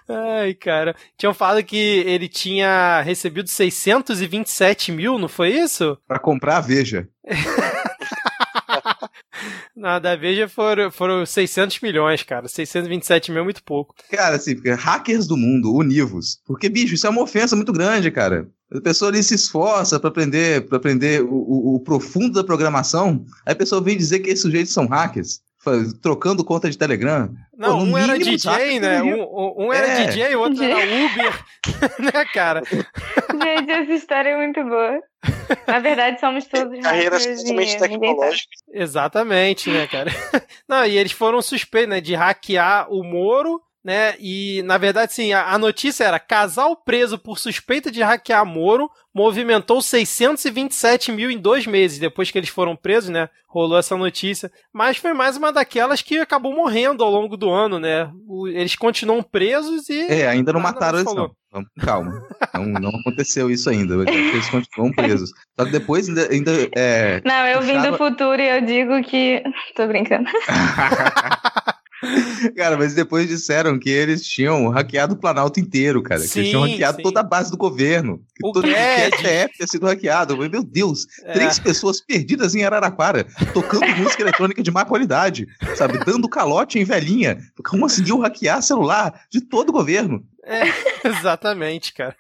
Ai, 0.08 0.54
cara. 0.54 0.94
Tinham 1.16 1.34
falado 1.34 1.64
que 1.64 2.04
ele 2.06 2.28
tinha 2.28 3.00
recebido 3.00 3.48
627 3.48 4.92
mil, 4.92 5.18
não 5.18 5.28
foi 5.28 5.50
isso? 5.50 5.98
Pra 6.06 6.18
comprar 6.18 6.58
a 6.58 6.60
Veja. 6.60 7.08
Na 9.76 9.98
da 9.98 10.16
Veja 10.16 10.48
foram, 10.48 10.90
foram 10.90 11.26
600 11.26 11.80
milhões, 11.80 12.22
cara. 12.22 12.48
627 12.48 13.30
mil 13.30 13.42
é 13.42 13.44
muito 13.44 13.62
pouco. 13.62 13.94
Cara, 14.10 14.36
assim, 14.36 14.54
hackers 14.74 15.26
do 15.26 15.36
mundo, 15.36 15.74
univos. 15.74 16.40
Porque, 16.46 16.68
bicho, 16.68 16.94
isso 16.94 17.06
é 17.06 17.10
uma 17.10 17.22
ofensa 17.22 17.54
muito 17.54 17.72
grande, 17.72 18.10
cara. 18.10 18.48
A 18.72 18.80
pessoa 18.80 19.10
ali 19.10 19.22
se 19.22 19.34
esforça 19.34 20.00
pra 20.00 20.08
aprender, 20.08 20.66
pra 20.66 20.78
aprender 20.78 21.22
o, 21.22 21.28
o- 21.34 21.74
o 21.76 21.80
profundo 21.80 22.32
da 22.32 22.42
programação. 22.44 23.24
Aí 23.44 23.52
a 23.52 23.56
pessoa 23.56 23.80
vem 23.82 23.96
dizer 23.98 24.20
que 24.20 24.30
esses 24.30 24.40
sujeitos 24.42 24.72
são 24.72 24.86
hackers, 24.86 25.40
trocando 26.02 26.44
conta 26.44 26.70
de 26.70 26.76
Telegram. 26.78 27.30
Não, 27.56 27.78
Pô, 27.78 27.84
um 27.84 27.98
era 27.98 28.18
DJ, 28.18 28.80
né? 28.80 29.02
Um, 29.02 29.66
um- 29.66 29.72
era 29.72 29.86
É. 29.86 30.06
DJ, 30.06 30.34
o 30.36 30.40
outro 30.40 30.62
era 30.62 30.76
Uber. 30.76 31.44
né, 31.98 32.24
cara? 32.32 32.62
Gente, 32.64 33.70
essa 33.70 33.92
história 33.92 34.30
é 34.30 34.36
muito 34.36 34.62
boa. 34.64 35.00
Na 35.66 35.78
verdade, 35.78 36.20
somos 36.20 36.44
todos 36.46 36.78
Carreiras 36.80 37.26
totalmente 37.26 37.78
tecnológicas. 37.78 38.60
Exatamente, 38.72 39.70
né, 39.70 39.86
cara? 39.86 40.10
Não, 40.68 40.84
e 40.84 40.96
eles 40.96 41.12
foram 41.12 41.40
suspeitos, 41.42 41.90
né, 41.90 42.00
de 42.00 42.14
hackear 42.14 42.90
o 42.92 43.02
Moro, 43.02 43.60
né? 43.86 44.16
E, 44.18 44.62
na 44.64 44.76
verdade, 44.78 45.14
sim, 45.14 45.32
a, 45.32 45.52
a 45.52 45.56
notícia 45.58 46.02
era: 46.02 46.18
casal 46.18 46.74
preso 46.74 47.16
por 47.16 47.38
suspeita 47.38 47.88
de 47.88 48.02
hackear 48.02 48.44
Moro 48.44 48.90
movimentou 49.14 49.80
627 49.80 51.12
mil 51.12 51.30
em 51.30 51.38
dois 51.38 51.66
meses. 51.68 52.00
Depois 52.00 52.28
que 52.30 52.36
eles 52.36 52.48
foram 52.50 52.74
presos, 52.74 53.10
né? 53.10 53.28
Rolou 53.48 53.78
essa 53.78 53.96
notícia. 53.96 54.50
Mas 54.72 54.96
foi 54.96 55.14
mais 55.14 55.36
uma 55.36 55.52
daquelas 55.52 56.02
que 56.02 56.18
acabou 56.18 56.52
morrendo 56.52 57.04
ao 57.04 57.10
longo 57.10 57.36
do 57.36 57.48
ano, 57.48 57.78
né? 57.78 58.10
O- 58.26 58.48
eles 58.48 58.74
continuam 58.74 59.22
presos 59.22 59.88
e. 59.88 60.00
É, 60.12 60.26
ainda 60.26 60.52
não 60.52 60.60
mataram 60.60 60.98
eles, 60.98 61.14
não. 61.14 61.30
Vamos 61.52 61.70
calma. 61.80 62.26
Não, 62.52 62.64
não 62.66 62.90
aconteceu 63.00 63.48
isso 63.48 63.70
ainda. 63.70 63.94
Eles 64.10 64.50
continuam 64.50 64.92
presos. 64.92 65.30
Só 65.58 65.64
que 65.64 65.70
depois 65.70 66.08
ainda. 66.08 66.28
ainda 66.30 66.50
é, 66.76 67.22
Não, 67.24 67.46
eu 67.46 67.62
vim 67.62 67.80
do 67.80 67.96
futuro 67.96 68.42
e 68.42 68.48
eu 68.48 68.60
digo 68.62 69.00
que. 69.04 69.42
Tô 69.76 69.86
brincando. 69.86 70.28
Cara, 72.56 72.76
mas 72.76 72.94
depois 72.94 73.26
disseram 73.28 73.78
que 73.78 73.88
eles 73.88 74.26
tinham 74.26 74.68
hackeado 74.68 75.14
o 75.14 75.16
Planalto 75.18 75.58
inteiro, 75.58 76.02
cara. 76.02 76.20
que 76.20 76.38
eles 76.38 76.50
tinham 76.50 76.64
Sim, 76.64 76.70
hackeado 76.72 76.96
sim. 76.98 77.02
toda 77.02 77.20
a 77.20 77.22
base 77.22 77.50
do 77.50 77.56
governo. 77.56 78.18
Que 78.34 78.46
O 78.46 78.52
todo 78.52 78.64
que 78.64 78.72
Guedes. 78.74 79.18
STF 79.20 79.54
tinha 79.56 79.66
sido 79.66 79.86
hackeado. 79.86 80.36
Meu 80.36 80.62
Deus, 80.62 81.06
É. 81.24 81.32
três 81.32 81.58
pessoas 81.58 82.00
perdidas 82.00 82.54
em 82.54 82.64
Araraquara, 82.64 83.24
tocando 83.54 83.86
música 83.96 84.22
eletrônica 84.22 84.62
de 84.62 84.70
má 84.70 84.84
qualidade, 84.84 85.46
sabe? 85.74 85.98
Dando 86.04 86.28
calote 86.28 86.78
em 86.78 86.84
velhinha. 86.84 87.38
Conseguiu 87.64 88.18
hackear 88.20 88.62
celular 88.62 89.22
de 89.30 89.40
todo 89.40 89.70
o 89.70 89.72
governo. 89.72 90.22
É, 90.44 90.62
exatamente, 91.08 91.92
cara. 91.94 92.14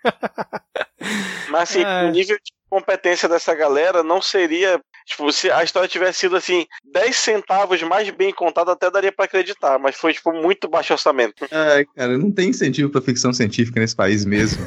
Mas 1.50 1.70
assim, 1.70 1.82
É. 1.84 2.04
o 2.08 2.10
nível 2.10 2.36
de 2.36 2.52
competência 2.68 3.28
dessa 3.28 3.54
galera 3.54 4.02
não 4.02 4.20
seria. 4.20 4.80
Tipo, 5.06 5.30
se 5.30 5.48
a 5.50 5.62
história 5.62 5.88
tivesse 5.88 6.18
sido 6.18 6.36
assim, 6.36 6.66
10 6.92 7.16
centavos 7.16 7.80
mais 7.82 8.10
bem 8.10 8.32
contada, 8.32 8.72
até 8.72 8.90
daria 8.90 9.12
pra 9.12 9.24
acreditar, 9.24 9.78
mas 9.78 9.94
foi, 9.94 10.12
tipo, 10.12 10.32
muito 10.32 10.68
baixo 10.68 10.92
orçamento. 10.92 11.46
Ai, 11.52 11.84
cara, 11.94 12.18
não 12.18 12.32
tem 12.32 12.50
incentivo 12.50 12.90
pra 12.90 13.00
ficção 13.00 13.32
científica 13.32 13.78
nesse 13.78 13.94
país 13.94 14.24
mesmo. 14.24 14.66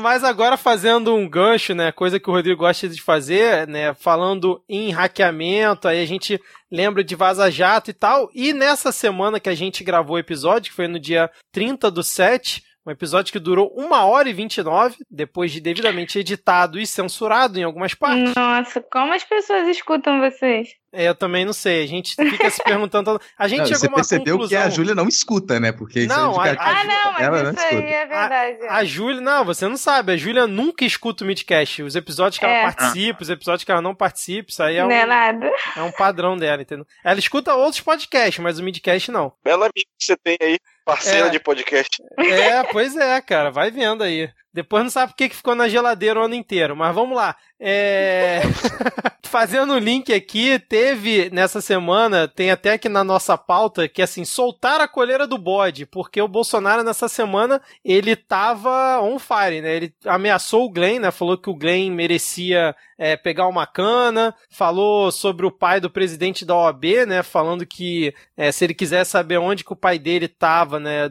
Mas 0.00 0.24
agora 0.24 0.56
fazendo 0.56 1.14
um 1.14 1.28
gancho, 1.28 1.74
né? 1.74 1.92
Coisa 1.92 2.18
que 2.18 2.28
o 2.28 2.32
Rodrigo 2.32 2.60
gosta 2.60 2.88
de 2.88 3.00
fazer, 3.00 3.66
né? 3.68 3.94
Falando 3.94 4.62
em 4.68 4.90
hackeamento, 4.90 5.86
aí 5.86 6.02
a 6.02 6.06
gente 6.06 6.40
lembra 6.70 7.04
de 7.04 7.14
Vaza 7.14 7.50
Jato 7.50 7.90
e 7.90 7.94
tal. 7.94 8.28
E 8.34 8.52
nessa 8.52 8.90
semana 8.90 9.38
que 9.38 9.48
a 9.48 9.54
gente 9.54 9.84
gravou 9.84 10.16
o 10.16 10.18
episódio, 10.18 10.70
que 10.70 10.76
foi 10.76 10.88
no 10.88 10.98
dia 10.98 11.30
30 11.52 11.90
do 11.90 12.02
7, 12.02 12.62
um 12.86 12.90
episódio 12.90 13.32
que 13.32 13.38
durou 13.38 13.72
1 13.76 13.92
hora 13.92 14.28
e 14.28 14.32
29, 14.32 14.96
depois 15.10 15.50
de 15.50 15.60
devidamente 15.60 16.18
editado 16.18 16.78
e 16.78 16.86
censurado 16.86 17.58
em 17.58 17.62
algumas 17.62 17.94
partes. 17.94 18.34
Nossa, 18.34 18.80
como 18.82 19.12
as 19.12 19.24
pessoas 19.24 19.66
escutam 19.68 20.20
vocês? 20.20 20.74
É, 20.94 21.08
eu 21.08 21.14
também 21.14 21.44
não 21.44 21.52
sei. 21.52 21.84
A 21.84 21.86
gente 21.88 22.14
fica 22.14 22.48
se 22.50 22.62
perguntando. 22.62 23.20
A 23.38 23.48
gente 23.48 23.58
Não, 23.60 23.66
chegou 23.66 23.80
você 23.80 23.86
a 23.86 23.90
percebeu 23.94 24.34
conclusão. 24.34 24.60
que 24.60 24.66
a 24.66 24.70
Júlia 24.70 24.94
não 24.94 25.08
escuta, 25.08 25.58
né? 25.58 25.72
Porque 25.72 26.00
isso 26.00 26.08
Não, 26.08 26.32
é 26.42 26.48
a- 26.50 26.52
indicativo. 26.52 26.78
Ah, 26.80 26.84
não, 26.84 27.12
mas 27.12 27.22
Ela 27.22 27.42
não 27.42 27.50
isso 27.52 27.60
aí 27.60 27.74
escuta. 27.74 27.88
é 27.94 28.06
verdade. 28.06 28.58
A 28.68 28.84
Júlia, 28.84 29.20
não, 29.20 29.44
você 29.44 29.68
não 29.68 29.76
sabe. 29.76 30.12
A 30.12 30.16
Júlia 30.16 30.46
nunca 30.46 30.84
escuta 30.84 31.24
o 31.24 31.26
Midcast. 31.26 31.82
Os 31.82 31.96
episódios 31.96 32.38
que 32.38 32.44
ela 32.44 32.54
É. 32.54 32.62
participa, 32.62 33.22
os 33.22 33.30
episódios 33.30 33.64
que 33.64 33.70
ela 33.72 33.82
não 33.82 33.94
participa, 33.94 34.50
isso 34.50 34.62
aí 34.62 34.76
é 34.76 34.84
um, 34.84 34.88
Não 34.88 34.94
é 34.94 35.06
nada. 35.06 35.50
é 35.76 35.82
um 35.82 35.92
padrão 35.92 36.36
dela, 36.36 36.62
entendeu? 36.62 36.86
Ela 37.04 37.18
escuta 37.18 37.54
outros 37.54 37.80
podcasts, 37.80 38.38
mas 38.42 38.58
o 38.58 38.62
Midcast 38.62 39.10
não. 39.10 39.32
Bela 39.44 39.66
amiga 39.66 39.88
que 39.98 40.04
você 40.04 40.16
tem 40.16 40.36
aí, 40.40 40.58
parceira 40.84 41.26
É. 41.26 41.30
de 41.30 41.38
podcast. 41.40 42.02
É, 42.18 42.62
pois 42.64 42.96
é, 42.96 43.20
cara. 43.20 43.50
Vai 43.50 43.70
vendo 43.70 44.02
aí. 44.04 44.28
Depois 44.54 44.84
não 44.84 44.90
sabe 44.90 45.10
por 45.10 45.16
que 45.16 45.28
ficou 45.30 45.56
na 45.56 45.68
geladeira 45.68 46.20
o 46.20 46.22
ano 46.22 46.36
inteiro, 46.36 46.76
mas 46.76 46.94
vamos 46.94 47.16
lá. 47.16 47.34
É... 47.58 48.40
Fazendo 49.24 49.72
o 49.72 49.78
link 49.78 50.14
aqui, 50.14 50.60
teve 50.60 51.28
nessa 51.30 51.60
semana, 51.60 52.28
tem 52.28 52.52
até 52.52 52.74
aqui 52.74 52.88
na 52.88 53.02
nossa 53.02 53.36
pauta, 53.36 53.88
que 53.88 54.00
assim, 54.00 54.24
soltar 54.24 54.80
a 54.80 54.86
coleira 54.86 55.26
do 55.26 55.36
bode, 55.36 55.84
porque 55.86 56.22
o 56.22 56.28
Bolsonaro 56.28 56.84
nessa 56.84 57.08
semana, 57.08 57.60
ele 57.84 58.14
tava 58.14 59.00
on 59.02 59.18
fire, 59.18 59.60
né? 59.60 59.74
Ele 59.74 59.94
ameaçou 60.06 60.66
o 60.66 60.70
Glenn, 60.70 61.00
né? 61.00 61.10
Falou 61.10 61.36
que 61.36 61.50
o 61.50 61.56
Glenn 61.56 61.90
merecia 61.90 62.76
é, 63.04 63.16
pegar 63.16 63.46
uma 63.48 63.66
cana, 63.66 64.34
falou 64.50 65.12
sobre 65.12 65.44
o 65.44 65.50
pai 65.50 65.78
do 65.80 65.90
presidente 65.90 66.44
da 66.44 66.54
OAB, 66.56 66.84
né? 67.06 67.22
Falando 67.22 67.66
que 67.66 68.14
é, 68.36 68.50
se 68.50 68.64
ele 68.64 68.72
quiser 68.72 69.04
saber 69.04 69.36
onde 69.38 69.62
que 69.64 69.72
o 69.72 69.76
pai 69.76 69.98
dele 69.98 70.26
tava, 70.26 70.80
né? 70.80 71.10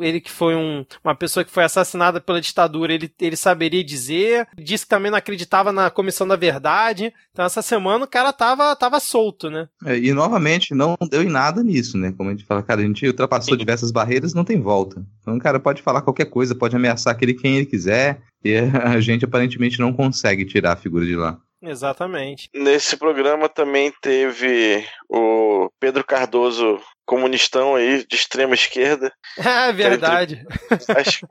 ele 0.00 0.20
que 0.20 0.30
foi 0.30 0.54
um- 0.54 0.84
uma 1.02 1.14
pessoa 1.14 1.42
que 1.44 1.50
foi 1.50 1.64
assassinada 1.64 2.20
pela 2.20 2.40
ditadura, 2.40 2.92
ele, 2.92 3.10
ele 3.20 3.36
saberia 3.36 3.82
dizer. 3.82 4.46
Disse 4.58 4.84
que 4.84 4.90
também 4.90 5.10
não 5.10 5.16
acreditava 5.18 5.72
na 5.72 5.88
comissão 5.90 6.26
da 6.28 6.36
verdade. 6.36 7.12
Então 7.32 7.44
essa 7.44 7.62
semana 7.62 8.04
o 8.04 8.08
cara 8.08 8.32
tava, 8.32 8.76
tava 8.76 9.00
solto, 9.00 9.48
né? 9.48 9.66
É, 9.86 9.96
e 9.96 10.12
novamente, 10.12 10.74
não 10.74 10.96
deu 11.10 11.22
em 11.22 11.28
nada 11.30 11.62
nisso, 11.62 11.96
né? 11.96 12.12
Como 12.16 12.28
a 12.28 12.32
gente 12.32 12.44
fala, 12.44 12.62
cara, 12.62 12.80
a 12.82 12.84
gente 12.84 13.06
ultrapassou 13.06 13.56
diversas 13.56 13.90
barreiras, 13.90 14.34
não 14.34 14.44
tem 14.44 14.60
volta. 14.60 15.02
Então, 15.22 15.36
o 15.36 15.40
cara 15.40 15.58
pode 15.58 15.80
falar 15.80 16.02
qualquer 16.02 16.26
coisa, 16.26 16.54
pode 16.54 16.76
ameaçar 16.76 17.12
aquele 17.14 17.32
quem 17.34 17.56
ele 17.56 17.66
quiser, 17.66 18.20
e 18.44 18.56
a 18.56 19.00
gente 19.00 19.24
aparentemente 19.24 19.78
não 19.80 19.92
consegue 19.92 20.44
tirar 20.44 20.72
a 20.72 20.76
figura 20.76 21.04
de 21.04 21.16
lá. 21.16 21.38
Exatamente. 21.62 22.48
Nesse 22.54 22.96
programa 22.96 23.48
também 23.48 23.92
teve 24.00 24.82
o 25.08 25.70
Pedro 25.78 26.02
Cardoso, 26.04 26.80
comunistão 27.04 27.74
aí, 27.74 28.04
de 28.08 28.16
extrema 28.16 28.54
esquerda. 28.54 29.12
É 29.38 29.72
verdade. 29.72 30.42
Acho 30.96 31.20
que 31.20 31.26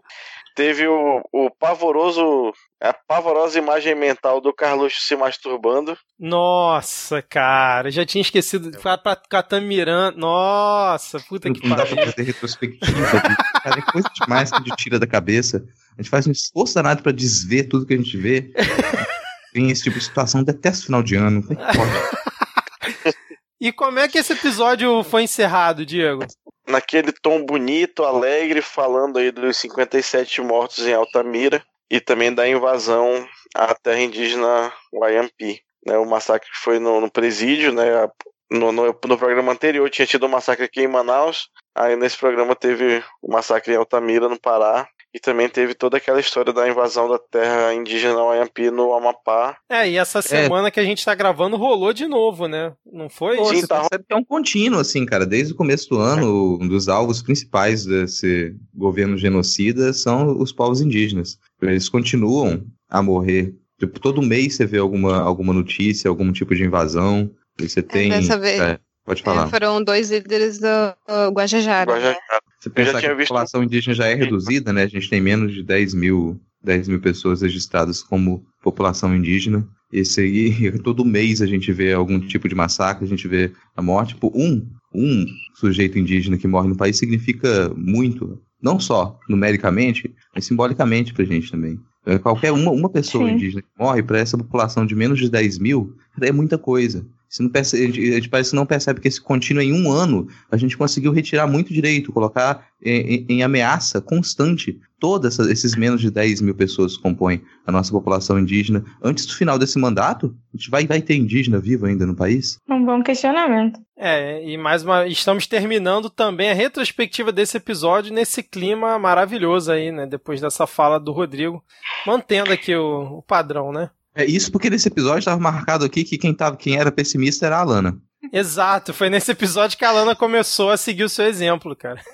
teve 0.55 0.87
o, 0.87 1.21
o 1.33 1.49
pavoroso. 1.49 2.51
A 2.81 2.93
pavorosa 2.93 3.57
imagem 3.57 3.95
mental 3.95 4.39
do 4.39 4.53
Carluxo 4.53 5.01
se 5.01 5.15
masturbando. 5.15 5.97
Nossa, 6.19 7.21
cara, 7.21 7.89
já 7.91 8.05
tinha 8.05 8.21
esquecido. 8.21 8.79
Foi 8.79 8.97
pra 8.97 9.15
Catamirã. 9.15 10.11
Nossa, 10.15 11.19
puta 11.21 11.51
que 11.51 11.67
Não 11.67 11.75
dá 11.75 11.85
pra 11.85 11.95
pariu. 11.95 12.11
fazer 12.11 12.23
retrospectiva. 12.23 13.21
cara, 13.63 13.79
é 13.79 13.91
coisa 13.91 14.09
demais 14.21 14.49
que 14.51 14.57
a 14.57 14.59
gente 14.59 14.75
tira 14.77 14.99
da 14.99 15.07
cabeça. 15.07 15.65
A 15.99 16.01
gente 16.01 16.09
faz 16.09 16.25
um 16.25 16.31
esforço 16.31 16.75
danado 16.75 17.03
pra 17.03 17.11
desver 17.11 17.65
tudo 17.65 17.85
que 17.85 17.93
a 17.93 17.97
gente 17.97 18.15
vê. 18.15 18.53
Tem 19.51 19.69
esse 19.69 19.83
tipo 19.83 19.99
de 19.99 20.05
situação, 20.05 20.41
detesto 20.41 20.85
final 20.85 21.03
de 21.03 21.15
ano. 21.15 21.45
É? 21.51 23.11
E 23.61 23.73
como 23.73 23.99
é 23.99 24.07
que 24.07 24.17
esse 24.17 24.31
episódio 24.31 25.03
foi 25.03 25.23
encerrado, 25.23 25.85
Diego? 25.85 26.25
Naquele 26.65 27.11
tom 27.11 27.45
bonito, 27.45 28.05
alegre, 28.05 28.61
falando 28.61 29.19
aí 29.19 29.33
dos 29.33 29.57
57 29.57 30.39
mortos 30.39 30.87
em 30.87 30.93
Altamira 30.93 31.61
e 31.91 31.99
também 31.99 32.33
da 32.33 32.47
invasão 32.47 33.27
à 33.53 33.75
terra 33.75 33.99
indígena 33.99 34.71
Wayampi. 34.93 35.61
Né, 35.85 35.97
o 35.97 36.05
massacre 36.05 36.49
que 36.49 36.57
foi 36.57 36.79
no, 36.79 37.01
no 37.01 37.11
presídio, 37.11 37.73
né? 37.73 38.07
No, 38.49 38.71
no, 38.71 38.85
no 38.85 39.17
programa 39.17 39.51
anterior 39.51 39.89
tinha 39.89 40.07
tido 40.07 40.25
um 40.25 40.29
massacre 40.29 40.63
aqui 40.63 40.79
em 40.79 40.87
Manaus. 40.87 41.49
Aí 41.75 41.97
nesse 41.97 42.17
programa 42.17 42.55
teve 42.55 43.03
o 43.21 43.29
massacre 43.29 43.73
em 43.73 43.75
Altamira, 43.77 44.29
no 44.29 44.39
Pará. 44.39 44.87
E 45.13 45.19
também 45.19 45.49
teve 45.49 45.73
toda 45.73 45.97
aquela 45.97 46.19
história 46.19 46.53
da 46.53 46.69
invasão 46.69 47.09
da 47.09 47.17
terra 47.17 47.73
indígena 47.73 48.13
Wayampi 48.21 48.69
no 48.69 48.93
Amapá. 48.93 49.57
É, 49.67 49.89
e 49.89 49.97
essa 49.97 50.21
semana 50.21 50.69
que 50.69 50.79
a 50.79 50.83
gente 50.83 51.03
tá 51.03 51.15
gravando 51.15 51.57
rolou 51.57 51.91
de 51.91 52.05
novo, 52.05 52.47
né? 52.47 52.73
Não 52.85 53.09
foi? 53.09 53.35
Pô, 53.37 53.45
você 53.45 53.65
percebe 53.67 54.05
que 54.07 54.13
é 54.13 54.15
um 54.15 54.23
contínuo, 54.23 54.79
assim, 54.79 55.05
cara. 55.07 55.25
Desde 55.25 55.53
o 55.53 55.55
começo 55.55 55.89
do 55.89 55.97
ano, 55.97 56.59
um 56.61 56.67
dos 56.67 56.87
alvos 56.87 57.23
principais 57.23 57.85
desse 57.85 58.55
governo 58.73 59.17
genocida 59.17 59.93
são 59.93 60.37
os 60.39 60.51
povos 60.51 60.79
indígenas. 60.79 61.39
Eles 61.59 61.89
continuam 61.89 62.63
a 62.87 63.01
morrer. 63.01 63.55
Tipo, 63.79 63.99
todo 63.99 64.21
mês 64.21 64.55
você 64.57 64.65
vê 64.67 64.77
alguma, 64.77 65.21
alguma 65.21 65.53
notícia, 65.53 66.07
algum 66.07 66.31
tipo 66.31 66.53
de 66.53 66.63
invasão. 66.63 67.31
E 67.59 67.67
você 67.67 67.81
tem. 67.81 68.09
dessa 68.09 68.37
vez- 68.37 68.59
é, 68.61 68.79
pode 69.03 69.23
falar. 69.23 69.47
É, 69.47 69.49
foram 69.49 69.83
dois 69.83 70.11
líderes 70.11 70.59
do 70.59 70.67
uh, 70.67 71.31
Guajajara. 71.31 71.97
né? 71.99 72.15
Você 72.59 72.69
pensar 72.69 72.99
que 72.99 73.07
a 73.07 73.15
população 73.15 73.63
indígena 73.63 73.95
já 73.95 74.05
é 74.05 74.13
reduzida, 74.13 74.73
né? 74.73 74.83
A 74.83 74.87
gente 74.87 75.09
tem 75.09 75.21
menos 75.21 75.53
de 75.53 75.63
10 75.63 75.93
mil, 75.93 76.39
10 76.63 76.89
mil 76.89 76.99
pessoas 76.99 77.41
registradas 77.41 78.03
como 78.03 78.43
população 78.61 79.15
indígena. 79.15 79.65
Esse 79.91 80.21
aí, 80.21 80.77
todo 80.83 81.05
mês 81.05 81.41
a 81.41 81.45
gente 81.45 81.71
vê 81.71 81.93
algum 81.93 82.19
tipo 82.19 82.49
de 82.49 82.55
massacre, 82.55 83.05
a 83.05 83.07
gente 83.07 83.27
vê 83.27 83.51
a 83.75 83.81
morte. 83.81 84.13
Tipo, 84.13 84.31
um, 84.35 84.67
um 84.93 85.25
sujeito 85.55 85.97
indígena 85.97 86.37
que 86.37 86.47
morre 86.47 86.67
no 86.67 86.77
país 86.77 86.97
significa 86.97 87.71
muito. 87.75 88.41
Não 88.61 88.77
só 88.77 89.17
numericamente, 89.29 90.13
mas 90.35 90.45
simbolicamente 90.45 91.13
pra 91.13 91.23
gente 91.23 91.49
também. 91.49 91.79
É, 92.05 92.19
Qualquer 92.19 92.51
uma, 92.51 92.71
uma 92.71 92.89
pessoa 92.89 93.25
Sim. 93.25 93.35
indígena 93.35 93.61
que 93.61 93.69
morre, 93.79 94.03
para 94.03 94.19
essa 94.19 94.37
população 94.37 94.85
de 94.85 94.95
menos 94.95 95.17
de 95.17 95.29
10 95.29 95.59
mil, 95.59 95.95
é 96.21 96.31
muita 96.31 96.57
coisa. 96.57 97.05
Você 97.29 97.43
não 97.43 97.49
percebe, 97.49 97.83
a 97.83 97.85
gente- 97.85 98.11
a 98.11 98.15
gente 98.15 98.29
parece 98.29 98.49
que 98.49 98.55
não 98.55 98.65
percebe 98.65 98.99
que 98.99 99.07
esse 99.07 99.21
contínuo 99.21 99.61
em 99.61 99.71
um 99.71 99.91
ano 99.91 100.27
a 100.51 100.57
gente 100.57 100.75
conseguiu 100.75 101.11
retirar 101.11 101.45
muito 101.45 101.71
direito, 101.71 102.11
colocar 102.11 102.65
em, 102.83 102.91
em- 103.17 103.25
em 103.29 103.43
ameaça 103.43 104.01
constante 104.01 104.79
todos 104.99 105.37
esses 105.39 105.75
menos 105.75 106.01
de 106.01 106.09
10 106.11 106.41
mil 106.41 106.53
pessoas 106.55 106.97
que 106.97 107.03
compõem 107.03 107.41
a 107.65 107.71
nossa 107.71 107.91
população 107.91 108.37
indígena. 108.39 108.83
Antes 109.01 109.25
do 109.25 109.33
final 109.35 109.57
desse 109.59 109.77
mandato, 109.79 110.35
a 110.53 110.57
gente 110.57 110.69
vai, 110.69 110.85
vai 110.87 111.01
ter 111.01 111.15
indígena 111.15 111.59
vivo 111.59 111.85
ainda 111.85 112.05
no 112.05 112.15
país? 112.15 112.57
Um 112.69 112.83
bom 112.83 113.01
questionamento. 113.01 113.79
É, 113.97 114.43
e 114.45 114.57
mais 114.57 114.83
uma. 114.83 115.05
Estamos 115.07 115.45
terminando 115.45 116.09
também 116.09 116.49
a 116.49 116.53
retrospectiva 116.53 117.31
desse 117.31 117.57
episódio 117.57 118.13
nesse 118.13 118.41
clima 118.41 118.97
maravilhoso 118.97 119.71
aí, 119.71 119.91
né? 119.91 120.05
Depois 120.07 120.41
dessa 120.41 120.65
fala 120.65 120.99
do 120.99 121.11
Rodrigo. 121.11 121.63
Mantendo 122.07 122.51
aqui 122.51 122.75
o, 122.75 123.19
o 123.19 123.21
padrão, 123.21 123.71
né? 123.71 123.89
É 124.15 124.25
isso 124.25 124.51
porque 124.51 124.69
nesse 124.69 124.87
episódio 124.87 125.19
estava 125.19 125.39
marcado 125.39 125.85
aqui 125.85 126.03
que 126.03 126.17
quem, 126.17 126.33
tava, 126.33 126.57
quem 126.57 126.77
era 126.77 126.91
pessimista 126.91 127.45
era 127.45 127.57
a 127.57 127.61
Alana. 127.61 127.97
Exato, 128.33 128.93
foi 128.93 129.09
nesse 129.09 129.31
episódio 129.31 129.77
que 129.77 129.85
a 129.85 129.91
Lana 129.91 130.15
começou 130.15 130.71
a 130.71 130.77
seguir 130.77 131.03
o 131.03 131.09
seu 131.09 131.25
exemplo, 131.25 131.75
cara. 131.75 132.01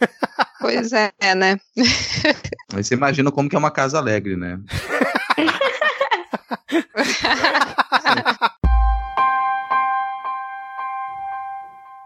Pois 0.57 0.93
é, 0.93 1.11
né? 1.35 1.59
Aí 2.73 2.83
você 2.83 2.95
imagina 2.95 3.31
como 3.31 3.47
que 3.47 3.55
é 3.55 3.59
uma 3.59 3.69
casa 3.69 3.99
alegre, 3.99 4.35
né? 4.35 4.57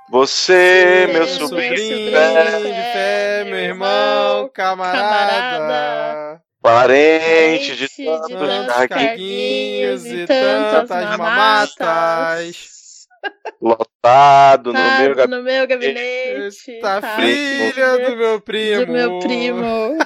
Você, 0.09 1.07
meu 1.13 1.27
sobrinho 1.27 1.47
sobrinho, 1.47 2.07
de 2.07 2.11
fé, 2.11 3.43
meu 3.45 3.59
irmão, 3.59 4.49
camarada. 4.51 6.41
Parente 6.61 7.75
de 7.75 7.87
tantos 7.89 8.29
Tantos 8.29 8.87
carguinhos 8.87 10.05
e 10.05 10.25
tantas 10.25 11.17
mamatas. 11.17 12.79
lotado 13.61 14.71
no 14.71 14.79
meu 14.79 15.09
no 15.09 15.15
gabinete. 15.15 15.43
meu 15.43 15.67
gabinete. 15.67 16.79
Tá 16.81 17.01
tá, 17.01 17.15
filha 17.17 17.97
do 18.09 18.15
meu 18.15 18.39
primo. 18.39 18.85
Do 18.85 18.91
meu 18.93 19.19
primo. 19.19 19.97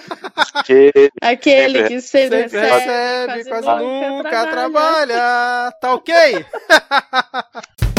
Que 0.65 0.91
Aquele 1.21 1.77
sempre- 1.79 1.87
que 1.95 2.01
sempre, 2.01 2.49
Sempre 2.49 2.59
recebe, 2.59 3.33
recebe, 3.33 3.49
quase, 3.49 3.63
quase 3.67 3.83
nunca, 3.83 4.09
nunca 4.09 4.47
trabalha. 4.47 5.05
trabalha. 5.13 5.71
Tá 5.79 5.93
ok? 5.93 6.45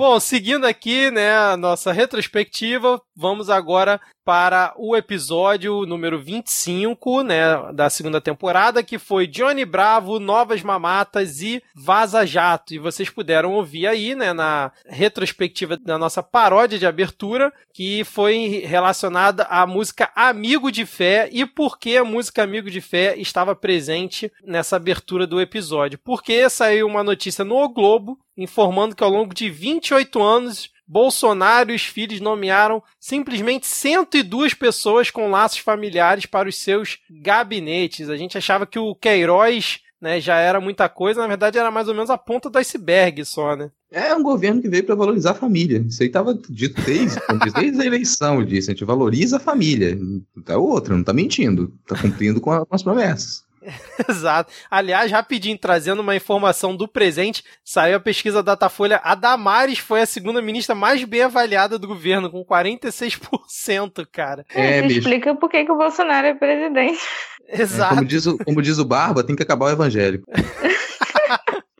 Bom, 0.00 0.18
seguindo 0.18 0.64
aqui, 0.64 1.10
né, 1.10 1.30
a 1.30 1.58
nossa 1.58 1.92
retrospectiva, 1.92 2.98
vamos 3.14 3.50
agora 3.50 4.00
para 4.24 4.72
o 4.78 4.96
episódio 4.96 5.84
número 5.84 6.18
25, 6.18 7.22
né, 7.22 7.70
da 7.74 7.90
segunda 7.90 8.18
temporada, 8.18 8.82
que 8.82 8.98
foi 8.98 9.26
Johnny 9.26 9.66
Bravo, 9.66 10.18
Novas 10.18 10.62
Mamatas 10.62 11.42
e 11.42 11.62
Vaza 11.74 12.24
Jato. 12.24 12.72
E 12.72 12.78
vocês 12.78 13.10
puderam 13.10 13.52
ouvir 13.52 13.86
aí, 13.86 14.14
né, 14.14 14.32
na 14.32 14.72
retrospectiva 14.86 15.76
da 15.76 15.98
nossa 15.98 16.22
paródia 16.22 16.78
de 16.78 16.86
abertura, 16.86 17.52
que 17.74 18.02
foi 18.02 18.64
relacionada 18.64 19.42
à 19.50 19.66
música 19.66 20.10
Amigo 20.16 20.72
de 20.72 20.86
Fé 20.86 21.28
e 21.30 21.44
por 21.44 21.78
que 21.78 21.98
a 21.98 22.04
música 22.04 22.42
Amigo 22.42 22.70
de 22.70 22.80
Fé 22.80 23.18
estava 23.18 23.54
presente 23.54 24.32
nessa 24.42 24.76
abertura 24.76 25.26
do 25.26 25.40
episódio. 25.40 25.98
Porque 26.02 26.48
saiu 26.48 26.86
uma 26.86 27.04
notícia 27.04 27.44
no 27.44 27.56
O 27.56 27.68
Globo 27.68 28.18
informando 28.36 28.94
que 28.96 29.04
ao 29.04 29.10
longo 29.10 29.34
de 29.34 29.48
28 29.50 30.22
anos 30.22 30.70
Bolsonaro 30.86 31.70
e 31.70 31.76
os 31.76 31.82
filhos 31.82 32.20
nomearam 32.20 32.82
simplesmente 32.98 33.66
102 33.66 34.54
pessoas 34.54 35.08
com 35.10 35.30
laços 35.30 35.58
familiares 35.58 36.26
para 36.26 36.48
os 36.48 36.56
seus 36.56 36.98
gabinetes. 37.08 38.08
A 38.08 38.16
gente 38.16 38.36
achava 38.36 38.66
que 38.66 38.78
o 38.78 38.94
Queiroz 38.96 39.78
né, 40.00 40.20
já 40.20 40.38
era 40.38 40.60
muita 40.60 40.88
coisa, 40.88 41.20
na 41.20 41.28
verdade 41.28 41.58
era 41.58 41.70
mais 41.70 41.86
ou 41.86 41.94
menos 41.94 42.10
a 42.10 42.18
ponta 42.18 42.50
do 42.50 42.58
iceberg 42.58 43.24
só, 43.24 43.54
né? 43.54 43.70
É 43.92 44.14
um 44.14 44.22
governo 44.22 44.60
que 44.62 44.68
veio 44.68 44.84
para 44.84 44.94
valorizar 44.94 45.32
a 45.32 45.34
família. 45.34 45.84
Isso 45.88 46.02
aí 46.02 46.08
estava 46.08 46.32
dito 46.48 46.80
desde, 46.82 47.20
desde 47.54 47.82
a 47.82 47.86
eleição 47.86 48.44
disso. 48.44 48.70
A 48.70 48.72
gente 48.72 48.84
valoriza 48.84 49.36
a 49.36 49.40
família. 49.40 49.96
Não 49.96 50.42
tá 50.44 50.56
outra, 50.56 50.96
não 50.96 51.02
tá 51.04 51.12
mentindo. 51.12 51.72
Tá 51.86 51.96
cumprindo 52.00 52.40
com, 52.40 52.50
a- 52.52 52.64
com 52.64 52.74
as 52.74 52.82
promessas. 52.84 53.44
Exato. 54.08 54.52
Aliás, 54.70 55.10
rapidinho, 55.10 55.58
trazendo 55.58 56.00
uma 56.00 56.16
informação 56.16 56.76
do 56.76 56.88
presente, 56.88 57.44
saiu 57.64 57.96
a 57.96 58.00
pesquisa 58.00 58.42
Datafolha. 58.42 59.00
A 59.02 59.14
Damares 59.14 59.78
foi 59.78 60.00
a 60.02 60.06
segunda 60.06 60.40
ministra 60.40 60.74
mais 60.74 61.02
bem 61.04 61.22
avaliada 61.22 61.78
do 61.78 61.86
governo, 61.88 62.30
com 62.30 62.44
46%, 62.44 64.06
cara. 64.10 64.44
É, 64.54 64.78
Isso 64.78 64.88
bicho. 64.88 64.98
explica 65.00 65.34
por 65.34 65.48
que, 65.50 65.64
que 65.64 65.72
o 65.72 65.76
Bolsonaro 65.76 66.26
é 66.26 66.34
presidente. 66.34 67.00
Exato. 67.48 67.96
Como 67.96 68.06
diz, 68.06 68.26
o, 68.26 68.38
como 68.38 68.62
diz 68.62 68.78
o 68.78 68.84
Barba, 68.84 69.24
tem 69.24 69.36
que 69.36 69.42
acabar 69.42 69.66
o 69.66 69.70
evangélico. 69.70 70.24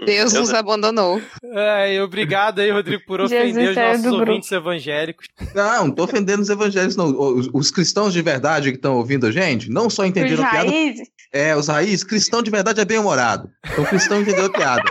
Deus 0.05 0.33
nos 0.33 0.53
abandonou. 0.53 1.21
É, 1.43 2.03
obrigado 2.03 2.61
aí, 2.61 2.71
Rodrigo, 2.71 3.03
por 3.07 3.21
ofender 3.21 3.55
Jesus 3.55 3.71
os 3.71 3.77
nossos 3.77 4.03
grupo. 4.03 4.19
ouvintes 4.21 4.53
evangélicos. 4.53 5.27
Não, 5.55 5.87
não 5.87 5.91
tô 5.91 6.05
ofendendo 6.05 6.43
os 6.43 6.49
evangélicos, 6.51 6.97
não. 6.97 7.09
Os, 7.09 7.49
os 7.53 7.71
cristãos 7.71 8.13
de 8.13 8.23
verdade 8.23 8.71
que 8.71 8.77
estão 8.77 8.97
ouvindo 8.97 9.27
a 9.27 9.33
gente, 9.33 9.71
não 9.71 9.91
só 9.91 10.05
entenderam 10.05 10.43
Os 10.43 10.49
a 10.49 10.51
piada. 10.51 10.71
É, 11.33 11.57
os 11.57 11.69
raízes, 11.69 12.05
cristão 12.05 12.43
de 12.43 12.51
verdade 12.51 12.81
é 12.81 12.85
bem-humorado. 12.85 13.51
Então, 13.73 13.85
cristão 13.85 14.21
entendeu 14.21 14.47
a 14.47 14.51
piada. 14.51 14.83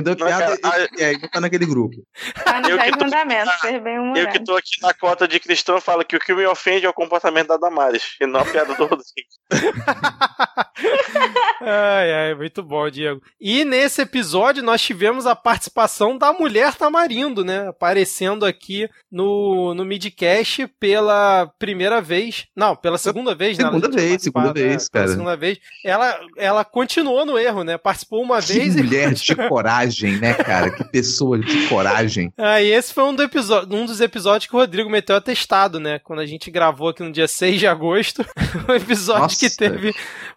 Entendeu 0.00 0.12
a 0.12 0.16
piada 0.16 0.58
e, 0.96 1.00
e, 1.00 1.04
é, 1.04 1.28
tá 1.28 1.40
naquele 1.40 1.66
grupo. 1.66 1.96
Tá 2.44 2.60
nos 2.60 2.70
Eu 2.70 2.76
que 2.78 2.82
dez 2.84 2.96
tô- 2.96 3.04
mandamentos, 3.04 3.60
ser 3.60 3.80
bem 3.80 3.96
Eu 4.16 4.28
que 4.28 4.44
tô 4.44 4.56
aqui 4.56 4.80
na 4.82 4.94
cota 4.94 5.26
de 5.26 5.40
cristão 5.40 5.80
falo 5.80 6.04
que 6.04 6.16
o 6.16 6.20
que 6.20 6.34
me 6.34 6.46
ofende 6.46 6.86
é 6.86 6.88
o 6.88 6.94
comportamento 6.94 7.48
da 7.48 7.56
Damares, 7.56 8.16
e 8.20 8.26
não 8.26 8.40
a 8.40 8.44
piada 8.44 8.74
do 8.74 8.84
Rodrigo. 8.86 9.04
Ai, 11.60 12.12
ai, 12.12 12.34
muito 12.34 12.62
bom, 12.62 12.88
Diego. 12.88 13.20
E 13.40 13.64
nesse 13.64 14.00
episódio 14.02 14.62
nós 14.62 14.80
tivemos 14.80 15.26
a 15.26 15.34
participação 15.34 16.16
da 16.16 16.32
mulher 16.32 16.74
Tamarindo, 16.74 17.44
né? 17.44 17.68
Aparecendo 17.68 18.46
aqui 18.46 18.88
no, 19.10 19.74
no 19.74 19.84
midcast 19.84 20.66
pela 20.78 21.50
primeira 21.58 22.00
vez. 22.00 22.46
Não, 22.56 22.76
pela 22.76 22.96
segunda 22.96 23.34
vez, 23.34 23.58
né? 23.58 23.64
Segunda 23.64 23.88
vez, 23.90 24.22
segunda 24.22 24.52
vez, 24.52 24.86
é, 24.86 24.90
pela 24.90 25.04
cara. 25.04 25.08
segunda 25.08 25.36
vez. 25.36 25.58
Ela, 25.84 26.20
ela 26.36 26.64
continuou 26.64 27.26
no 27.26 27.36
erro, 27.38 27.64
né? 27.64 27.76
Participou 27.76 28.22
uma 28.22 28.40
Que 28.40 28.52
vez 28.52 28.76
e 28.76 28.82
mulher 28.82 29.12
de 29.14 29.34
coragem, 29.48 29.87
né, 30.20 30.34
cara? 30.34 30.70
Que 30.70 30.84
pessoa 30.84 31.38
de 31.38 31.68
coragem. 31.68 32.32
Ah, 32.38 32.62
e 32.62 32.70
esse 32.70 32.94
foi 32.94 33.04
um, 33.04 33.14
do 33.14 33.22
episódio, 33.22 33.76
um 33.76 33.84
dos 33.84 34.00
episódios 34.00 34.48
que 34.48 34.56
o 34.56 34.58
Rodrigo 34.58 34.88
meteu 34.88 35.16
atestado, 35.16 35.78
né? 35.78 35.98
Quando 35.98 36.20
a 36.20 36.26
gente 36.26 36.50
gravou 36.50 36.88
aqui 36.88 37.02
no 37.02 37.12
dia 37.12 37.28
6 37.28 37.58
de 37.58 37.66
agosto. 37.66 38.24
um 38.68 38.74
episódio 38.74 39.22
Nossa, 39.22 39.38
que 39.38 39.50
teve 39.50 39.88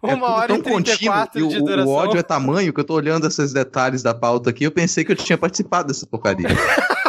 É 0.02 0.14
uma 0.14 0.14
tudo 0.14 0.24
hora 0.24 0.52
e 0.52 0.62
contínuo 0.62 0.82
34 0.84 1.40
e 1.40 1.48
de 1.48 1.56
o, 1.58 1.64
duração. 1.64 1.92
o 1.92 1.94
ódio 1.94 2.18
é 2.18 2.22
tamanho 2.22 2.72
que 2.72 2.80
eu 2.80 2.84
tô 2.84 2.94
olhando 2.94 3.26
esses 3.26 3.52
detalhes 3.52 4.02
da 4.02 4.12
pauta 4.12 4.50
aqui. 4.50 4.64
Eu 4.64 4.72
pensei 4.72 5.04
que 5.04 5.12
eu 5.12 5.16
tinha 5.16 5.38
participado 5.38 5.88
dessa 5.88 6.06
porcaria. 6.06 6.48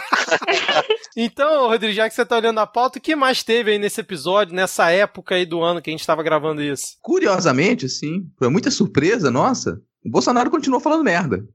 Então, 1.16 1.68
Rodrigo, 1.68 1.94
já 1.94 2.10
que 2.10 2.16
você 2.16 2.26
tá 2.26 2.38
olhando 2.38 2.60
a 2.60 2.66
pauta, 2.66 2.98
o 2.98 3.02
que 3.02 3.16
mais 3.16 3.44
teve 3.44 3.72
aí 3.72 3.78
nesse 3.78 4.02
episódio, 4.02 4.56
nessa 4.56 4.90
época 4.90 5.36
aí 5.36 5.46
do 5.46 5.62
ano 5.62 5.82
que 5.82 5.90
a 5.90 5.94
gente 5.94 6.06
tava 6.06 6.24
gravando 6.24 6.62
isso? 6.62 6.98
Curiosamente, 7.02 7.86
assim, 7.86 8.26
foi 8.38 8.50
muita 8.50 8.72
surpresa, 8.72 9.30
nossa. 9.30 9.80
O 10.04 10.10
Bolsonaro 10.10 10.50
continuou 10.50 10.82
falando 10.82 11.04
merda. 11.04 11.46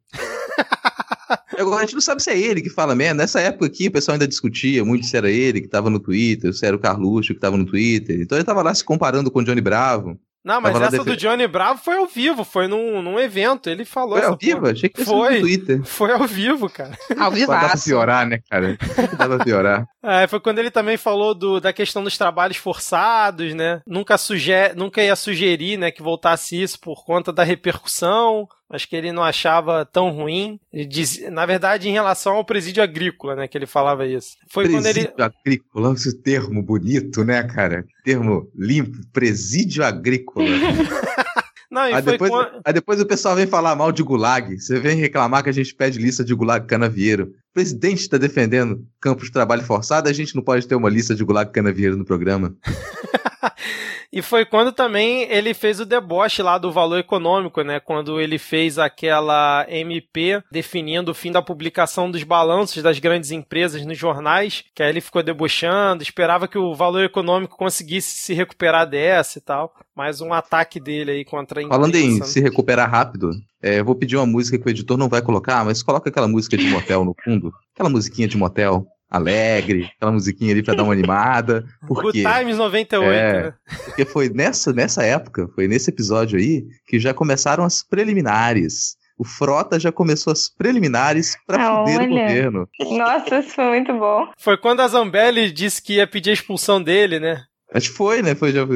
Agora, 1.59 1.78
a 1.78 1.81
gente 1.81 1.95
não 1.95 2.01
sabe 2.01 2.23
se 2.23 2.31
é 2.31 2.39
ele 2.39 2.62
que 2.62 2.70
fala 2.70 2.95
merda. 2.95 3.23
Nessa 3.23 3.41
época 3.41 3.67
aqui, 3.67 3.89
o 3.89 3.93
pessoal 3.93 4.15
ainda 4.15 4.28
discutia 4.28 4.85
muito 4.85 5.07
se 5.07 5.17
era 5.17 5.31
ele 5.31 5.61
que 5.61 5.69
tava 5.69 5.91
no 5.91 5.99
Twitter, 5.99 6.53
se 6.53 6.65
era 6.65 6.77
o 6.77 6.78
Carluxo 6.78 7.35
que 7.35 7.41
tava 7.41 7.57
no 7.57 7.67
Twitter. 7.67 8.20
Então 8.20 8.39
ele 8.39 8.45
tava 8.45 8.62
lá 8.62 8.73
se 8.75 8.85
comparando 8.85 9.31
com 9.31 9.41
o 9.41 9.45
Johnny 9.45 9.61
Bravo. 9.61 10.19
Não, 10.45 10.61
mas 10.62 10.81
essa 10.81 11.05
do 11.05 11.17
Johnny 11.17 11.47
Bravo 11.47 11.78
foi 11.83 11.97
ao 11.97 12.07
vivo, 12.07 12.43
foi 12.45 12.69
num, 12.69 13.03
num 13.03 13.19
evento, 13.19 13.69
ele 13.69 13.85
falou 13.85 14.17
Foi 14.17 14.27
ao 14.27 14.37
vivo? 14.37 14.61
porra. 14.61 14.73
Achei 14.73 14.89
que 14.89 15.05
foi, 15.05 15.35
no 15.35 15.41
Twitter. 15.41 15.83
Foi 15.85 16.11
ao 16.11 16.27
vivo, 16.27 16.70
cara. 16.70 16.97
Ao 17.19 17.31
Dá 17.31 17.69
pra 17.69 17.77
piorar, 17.77 18.27
né, 18.27 18.39
cara? 18.49 18.78
Dá 19.19 19.28
pra 19.28 19.45
piorar. 19.45 19.87
É, 20.03 20.27
foi 20.27 20.41
quando 20.41 20.59
ele 20.59 20.70
também 20.70 20.97
falou 20.97 21.35
do, 21.35 21.61
da 21.61 21.73
questão 21.73 22.03
dos 22.03 22.17
trabalhos 22.17 22.57
forçados, 22.57 23.53
né? 23.53 23.83
Nunca, 23.87 24.17
suge 24.17 24.53
nunca 24.75 25.03
ia 25.03 25.15
sugerir 25.17 25.77
né, 25.77 25.91
que 25.91 26.03
voltasse 26.03 26.61
isso 26.61 26.81
por 26.81 27.05
conta 27.05 27.31
da 27.31 27.43
repercussão. 27.43 28.49
Acho 28.70 28.86
que 28.86 28.94
ele 28.94 29.12
não 29.12 29.22
achava 29.22 29.84
tão 29.86 30.10
ruim. 30.10 30.60
Diz, 30.88 31.20
na 31.30 31.47
verdade, 31.47 31.88
em 31.88 31.92
relação 31.92 32.34
ao 32.34 32.44
presídio 32.44 32.82
agrícola, 32.82 33.34
né? 33.34 33.48
Que 33.48 33.56
ele 33.56 33.66
falava 33.66 34.06
isso. 34.06 34.36
Foi 34.50 34.68
quando 34.68 34.84
ele. 34.84 35.06
presídio 35.06 35.24
agrícola, 35.24 35.92
esse 35.94 36.22
termo 36.22 36.62
bonito, 36.62 37.24
né, 37.24 37.42
cara? 37.44 37.84
Termo 38.05 38.50
limpo, 38.55 38.98
presídio 39.12 39.82
agrícola. 39.84 40.47
Não, 41.70 41.82
Aí 41.82 42.02
foi 42.02 42.12
depois, 42.12 42.30
quando. 42.30 42.60
aí 42.64 42.72
depois 42.72 43.00
o 43.00 43.06
pessoal 43.06 43.36
vem 43.36 43.47
falar 43.47 43.76
mal 43.76 43.92
de 43.92 44.02
gulag. 44.02 44.58
Você 44.58 44.80
vem 44.80 44.97
reclamar 44.97 45.42
que 45.42 45.50
a 45.50 45.52
gente 45.52 45.74
pede 45.74 45.98
lista 45.98 46.24
de 46.24 46.34
gulag 46.34 46.66
canavieiro. 46.66 47.24
O 47.50 47.55
presidente 47.55 48.00
está 48.00 48.16
defendendo 48.16 48.86
campos 48.98 49.26
de 49.26 49.32
trabalho 49.32 49.62
forçado, 49.62 50.08
a 50.08 50.12
gente 50.12 50.34
não 50.34 50.42
pode 50.42 50.66
ter 50.66 50.74
uma 50.74 50.88
lista 50.88 51.14
de 51.14 51.22
gulag 51.22 51.52
canavieiro 51.52 51.94
no 51.97 52.06
programa. 52.06 52.56
E 54.12 54.23
foi 54.23 54.45
quando 54.47 54.73
também 54.73 55.31
ele 55.31 55.53
fez 55.53 55.81
o 55.81 55.87
deboche 55.87 56.43
lá 56.43 56.57
do 56.57 56.73
valor 56.73 56.99
econômico, 56.99 57.62
né? 57.62 57.78
Quando 57.78 58.19
ele 58.20 58.39
fez 58.39 58.78
aquela 58.78 59.67
MP 59.69 60.43
definindo 60.51 61.11
o 61.11 61.15
fim 61.15 61.31
da 61.31 61.43
publicação 61.43 62.11
dos 62.11 62.23
balanços 62.23 62.83
das 62.83 62.99
grandes 62.99 63.31
empresas 63.31 63.85
nos 63.85 63.99
jornais, 63.99 64.65
que 64.75 64.83
aí 64.83 64.89
ele 64.89 65.03
ficou 65.03 65.23
debochando, 65.23 66.03
esperava 66.03 66.49
que 66.49 66.57
o 66.57 66.75
valor 66.75 67.05
econômico 67.05 67.57
conseguisse 67.57 68.19
se 68.19 68.33
recuperar 68.33 68.89
dessa 68.89 69.39
e 69.39 69.43
tal. 69.43 69.75
Mais 69.95 70.20
um 70.20 70.33
ataque 70.33 70.81
dele 70.81 71.11
aí 71.11 71.25
contra 71.25 71.61
a 71.61 71.62
imprensa. 71.62 71.81
Falando 71.81 71.97
em 71.97 72.19
né? 72.19 72.25
se 72.25 72.41
recuperar 72.41 72.91
rápido, 72.91 73.31
é, 73.62 73.81
eu 73.81 73.85
vou 73.85 73.95
pedir 73.95 74.17
uma 74.17 74.27
música 74.27 74.59
que 74.59 74.67
o 74.67 74.70
editor 74.70 74.97
não 74.97 75.09
vai 75.09 75.20
colocar, 75.20 75.65
mas 75.65 75.83
coloca 75.83 76.09
aquela 76.09 76.28
música 76.28 76.57
de 76.57 76.67
motel 76.67 77.05
no 77.05 77.15
fundo. 77.23 77.53
Aquela 77.75 77.91
musiquinha 77.91 78.28
de 78.28 78.37
motel. 78.37 78.87
Alegre, 79.11 79.91
aquela 79.97 80.12
musiquinha 80.12 80.53
ali 80.53 80.62
pra 80.62 80.75
dar 80.75 80.83
uma 80.83 80.93
animada. 80.93 81.65
Good 81.83 82.03
Porque, 82.03 82.23
Times 82.23 82.59
98, 82.59 83.11
é, 83.11 83.43
né? 83.45 83.55
porque 83.87 84.05
foi 84.05 84.28
nessa, 84.28 84.73
nessa 84.73 85.03
época, 85.03 85.49
foi 85.55 85.67
nesse 85.67 85.91
episódio 85.91 86.39
aí, 86.39 86.67
que 86.87 86.99
já 87.01 87.15
começaram 87.15 87.65
as 87.65 87.83
preliminares. 87.83 88.97
O 89.19 89.25
Frota 89.25 89.81
já 89.81 89.91
começou 89.91 90.33
as 90.33 90.49
preliminares 90.49 91.37
pra 91.47 91.59
fuder 91.59 91.99
o 91.99 92.03
Olha. 92.03 92.09
governo. 92.09 92.69
Nossa, 92.97 93.39
isso 93.41 93.51
foi 93.51 93.69
muito 93.69 93.93
bom. 93.95 94.28
Foi 94.39 94.57
quando 94.57 94.81
a 94.81 94.89
Zambelli 94.89 95.51
disse 95.51 95.83
que 95.83 95.95
ia 95.95 96.07
pedir 96.07 96.31
a 96.31 96.35
expulsão 96.35 96.81
dele, 96.81 97.19
né? 97.19 97.43
Acho 97.73 97.91
que 97.91 97.97
foi, 97.97 98.23
né? 98.23 98.35
Foi 98.35 98.51
já. 98.53 98.67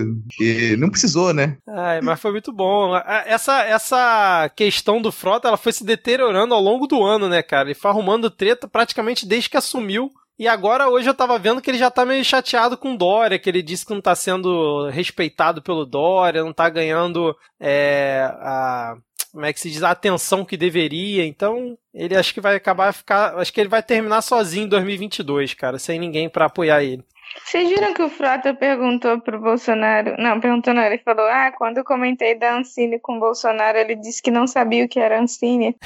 E 0.40 0.76
não 0.76 0.90
precisou, 0.90 1.32
né? 1.32 1.56
Ai, 1.66 2.00
mas 2.02 2.20
foi 2.20 2.30
muito 2.30 2.52
bom. 2.52 2.94
Essa, 3.24 3.62
essa 3.64 4.50
questão 4.54 5.00
do 5.00 5.10
Frota, 5.10 5.48
ela 5.48 5.56
foi 5.56 5.72
se 5.72 5.82
deteriorando 5.84 6.52
ao 6.54 6.60
longo 6.60 6.86
do 6.86 7.02
ano, 7.02 7.28
né, 7.28 7.42
cara? 7.42 7.68
Ele 7.68 7.74
foi 7.74 7.90
arrumando 7.90 8.30
treta 8.30 8.68
praticamente 8.68 9.26
desde 9.26 9.48
que 9.48 9.56
assumiu. 9.56 10.10
E 10.38 10.48
agora, 10.48 10.88
hoje, 10.88 11.08
eu 11.08 11.14
tava 11.14 11.38
vendo 11.38 11.60
que 11.60 11.70
ele 11.70 11.78
já 11.78 11.90
tá 11.90 12.04
meio 12.04 12.24
chateado 12.24 12.76
com 12.76 12.96
Dória, 12.96 13.38
que 13.38 13.48
ele 13.48 13.62
disse 13.62 13.84
que 13.84 13.92
não 13.92 14.00
tá 14.00 14.14
sendo 14.14 14.88
respeitado 14.88 15.62
pelo 15.62 15.84
Dória, 15.84 16.42
não 16.42 16.52
tá 16.52 16.68
ganhando 16.68 17.36
é, 17.60 18.28
a. 18.40 18.96
Como 19.30 19.46
é 19.46 19.52
que 19.52 19.60
se 19.60 19.70
diz? 19.70 19.82
A 19.82 19.90
atenção 19.90 20.44
que 20.44 20.56
deveria. 20.56 21.24
Então, 21.24 21.78
ele 21.94 22.16
acho 22.16 22.34
que 22.34 22.40
vai 22.40 22.56
acabar 22.56 22.92
ficar. 22.92 23.36
Acho 23.38 23.52
que 23.52 23.60
ele 23.60 23.68
vai 23.68 23.82
terminar 23.82 24.22
sozinho 24.22 24.64
em 24.64 24.68
2022, 24.68 25.54
cara, 25.54 25.78
sem 25.78 25.98
ninguém 25.98 26.28
pra 26.28 26.46
apoiar 26.46 26.82
ele. 26.82 27.04
Vocês 27.44 27.68
viram 27.68 27.94
que 27.94 28.02
o 28.02 28.08
Frota 28.08 28.54
perguntou 28.54 29.20
pro 29.20 29.38
Bolsonaro. 29.40 30.14
Não, 30.18 30.40
perguntou 30.40 30.72
não, 30.74 30.82
ele 30.82 30.98
falou: 30.98 31.26
Ah, 31.26 31.52
quando 31.56 31.78
eu 31.78 31.84
comentei 31.84 32.34
da 32.34 32.56
Ancine 32.56 32.98
com 32.98 33.16
o 33.16 33.20
Bolsonaro, 33.20 33.78
ele 33.78 33.94
disse 33.96 34.22
que 34.22 34.30
não 34.30 34.46
sabia 34.46 34.84
o 34.84 34.88
que 34.88 34.98
era 35.00 35.20
Ancine. 35.20 35.76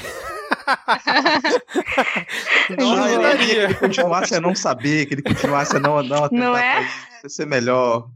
Não, 2.77 3.07
eu 3.07 3.37
queria 3.37 3.37
que 3.37 3.51
ele 3.51 3.73
continuasse 3.75 4.35
a 4.35 4.41
não 4.41 4.53
saber, 4.53 5.05
que 5.05 5.13
ele 5.13 5.21
continuasse 5.21 5.75
a 5.75 5.79
não, 5.79 6.01
não 6.03 6.25
atentar 6.25 6.31
Não 6.31 6.57
é? 6.57 6.85
ser 7.27 7.45
melhor. 7.45 8.07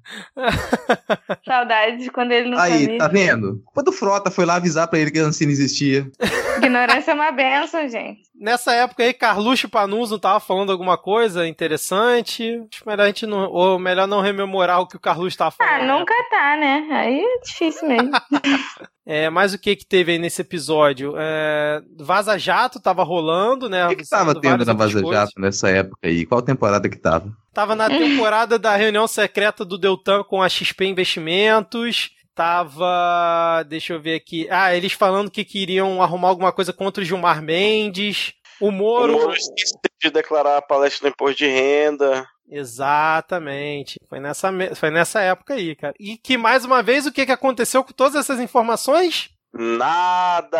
Saudade 1.45 1.97
de 1.97 2.09
quando 2.09 2.31
ele 2.31 2.49
não 2.49 2.57
Aí, 2.59 2.81
sabia. 2.83 2.97
tá 2.97 3.07
vendo? 3.07 3.61
Quando 3.73 3.89
o 3.89 3.91
Frota 3.91 4.31
foi 4.31 4.45
lá 4.45 4.55
avisar 4.55 4.87
pra 4.87 4.99
ele 4.99 5.11
que 5.11 5.19
a 5.19 5.23
Ancine 5.23 5.51
existia. 5.51 6.09
Ignorância 6.65 7.11
é 7.11 7.13
uma 7.13 7.31
benção, 7.31 7.87
gente. 7.89 8.21
Nessa 8.35 8.73
época 8.73 9.03
aí, 9.03 9.13
Carluxo 9.13 9.69
Panunzo 9.69 10.19
tava 10.19 10.39
falando 10.39 10.71
alguma 10.71 10.97
coisa 10.97 11.47
interessante. 11.47 12.63
Acho 12.73 12.87
melhor 12.87 13.03
a 13.03 13.07
gente 13.07 13.25
não. 13.25 13.49
Ou 13.49 13.79
melhor 13.79 14.07
não 14.07 14.21
rememorar 14.21 14.79
o 14.81 14.87
que 14.87 14.95
o 14.95 14.99
Carluxo 14.99 15.37
tava 15.37 15.51
falando. 15.51 15.89
Ah, 15.89 15.99
nunca 15.99 16.13
tá, 16.29 16.57
né? 16.57 16.87
Aí 16.91 17.19
é 17.19 17.39
difícil 17.39 17.87
mesmo. 17.87 18.11
É, 19.03 19.29
mas 19.29 19.53
o 19.53 19.57
que 19.57 19.75
que 19.75 19.85
teve 19.85 20.11
aí 20.11 20.19
nesse 20.19 20.41
episódio? 20.41 21.15
É, 21.17 21.81
Vaza 21.99 22.37
Jato 22.37 22.79
tava 22.79 23.03
rolando, 23.03 23.67
né? 23.67 23.85
O 23.85 23.89
que, 23.89 23.95
que 23.97 24.07
tava 24.09 24.39
tendo 24.39 24.63
na 24.63 24.73
Vaza 24.73 25.01
Jato 25.01 25.33
nessa 25.37 25.69
época 25.69 25.97
aí? 26.03 26.25
Qual 26.25 26.41
temporada 26.41 26.87
que 26.87 26.95
tava? 26.95 27.35
Tava 27.51 27.75
na 27.75 27.89
temporada 27.91 28.59
da 28.59 28.75
reunião 28.75 29.07
secreta 29.07 29.65
do 29.65 29.77
Deltan 29.77 30.23
com 30.23 30.41
a 30.41 30.47
XP 30.47 30.85
Investimentos. 30.85 32.11
Tava. 32.33 33.63
Deixa 33.67 33.93
eu 33.93 34.01
ver 34.01 34.15
aqui. 34.15 34.47
Ah, 34.49 34.75
eles 34.75 34.93
falando 34.93 35.31
que 35.31 35.43
queriam 35.43 36.01
arrumar 36.01 36.29
alguma 36.29 36.51
coisa 36.51 36.71
contra 36.71 37.01
o 37.01 37.05
Gilmar 37.05 37.41
Mendes. 37.41 38.33
O 38.59 38.71
Moro. 38.71 39.15
O 39.15 39.19
Moro 39.21 39.33
esqueceu 39.33 39.79
de 40.01 40.09
declarar 40.11 40.57
a 40.57 40.61
palestra 40.61 41.09
do 41.09 41.11
imposto 41.11 41.37
de 41.37 41.47
renda. 41.47 42.27
Exatamente. 42.49 43.97
Foi 44.09 44.19
nessa, 44.19 44.49
foi 44.75 44.91
nessa 44.91 45.21
época 45.21 45.53
aí, 45.53 45.75
cara. 45.75 45.93
E 45.99 46.17
que, 46.17 46.37
mais 46.37 46.65
uma 46.65 46.83
vez, 46.83 47.05
o 47.05 47.11
que, 47.11 47.25
que 47.25 47.31
aconteceu 47.31 47.83
com 47.83 47.93
todas 47.93 48.15
essas 48.15 48.39
informações? 48.39 49.29
Nada! 49.53 50.57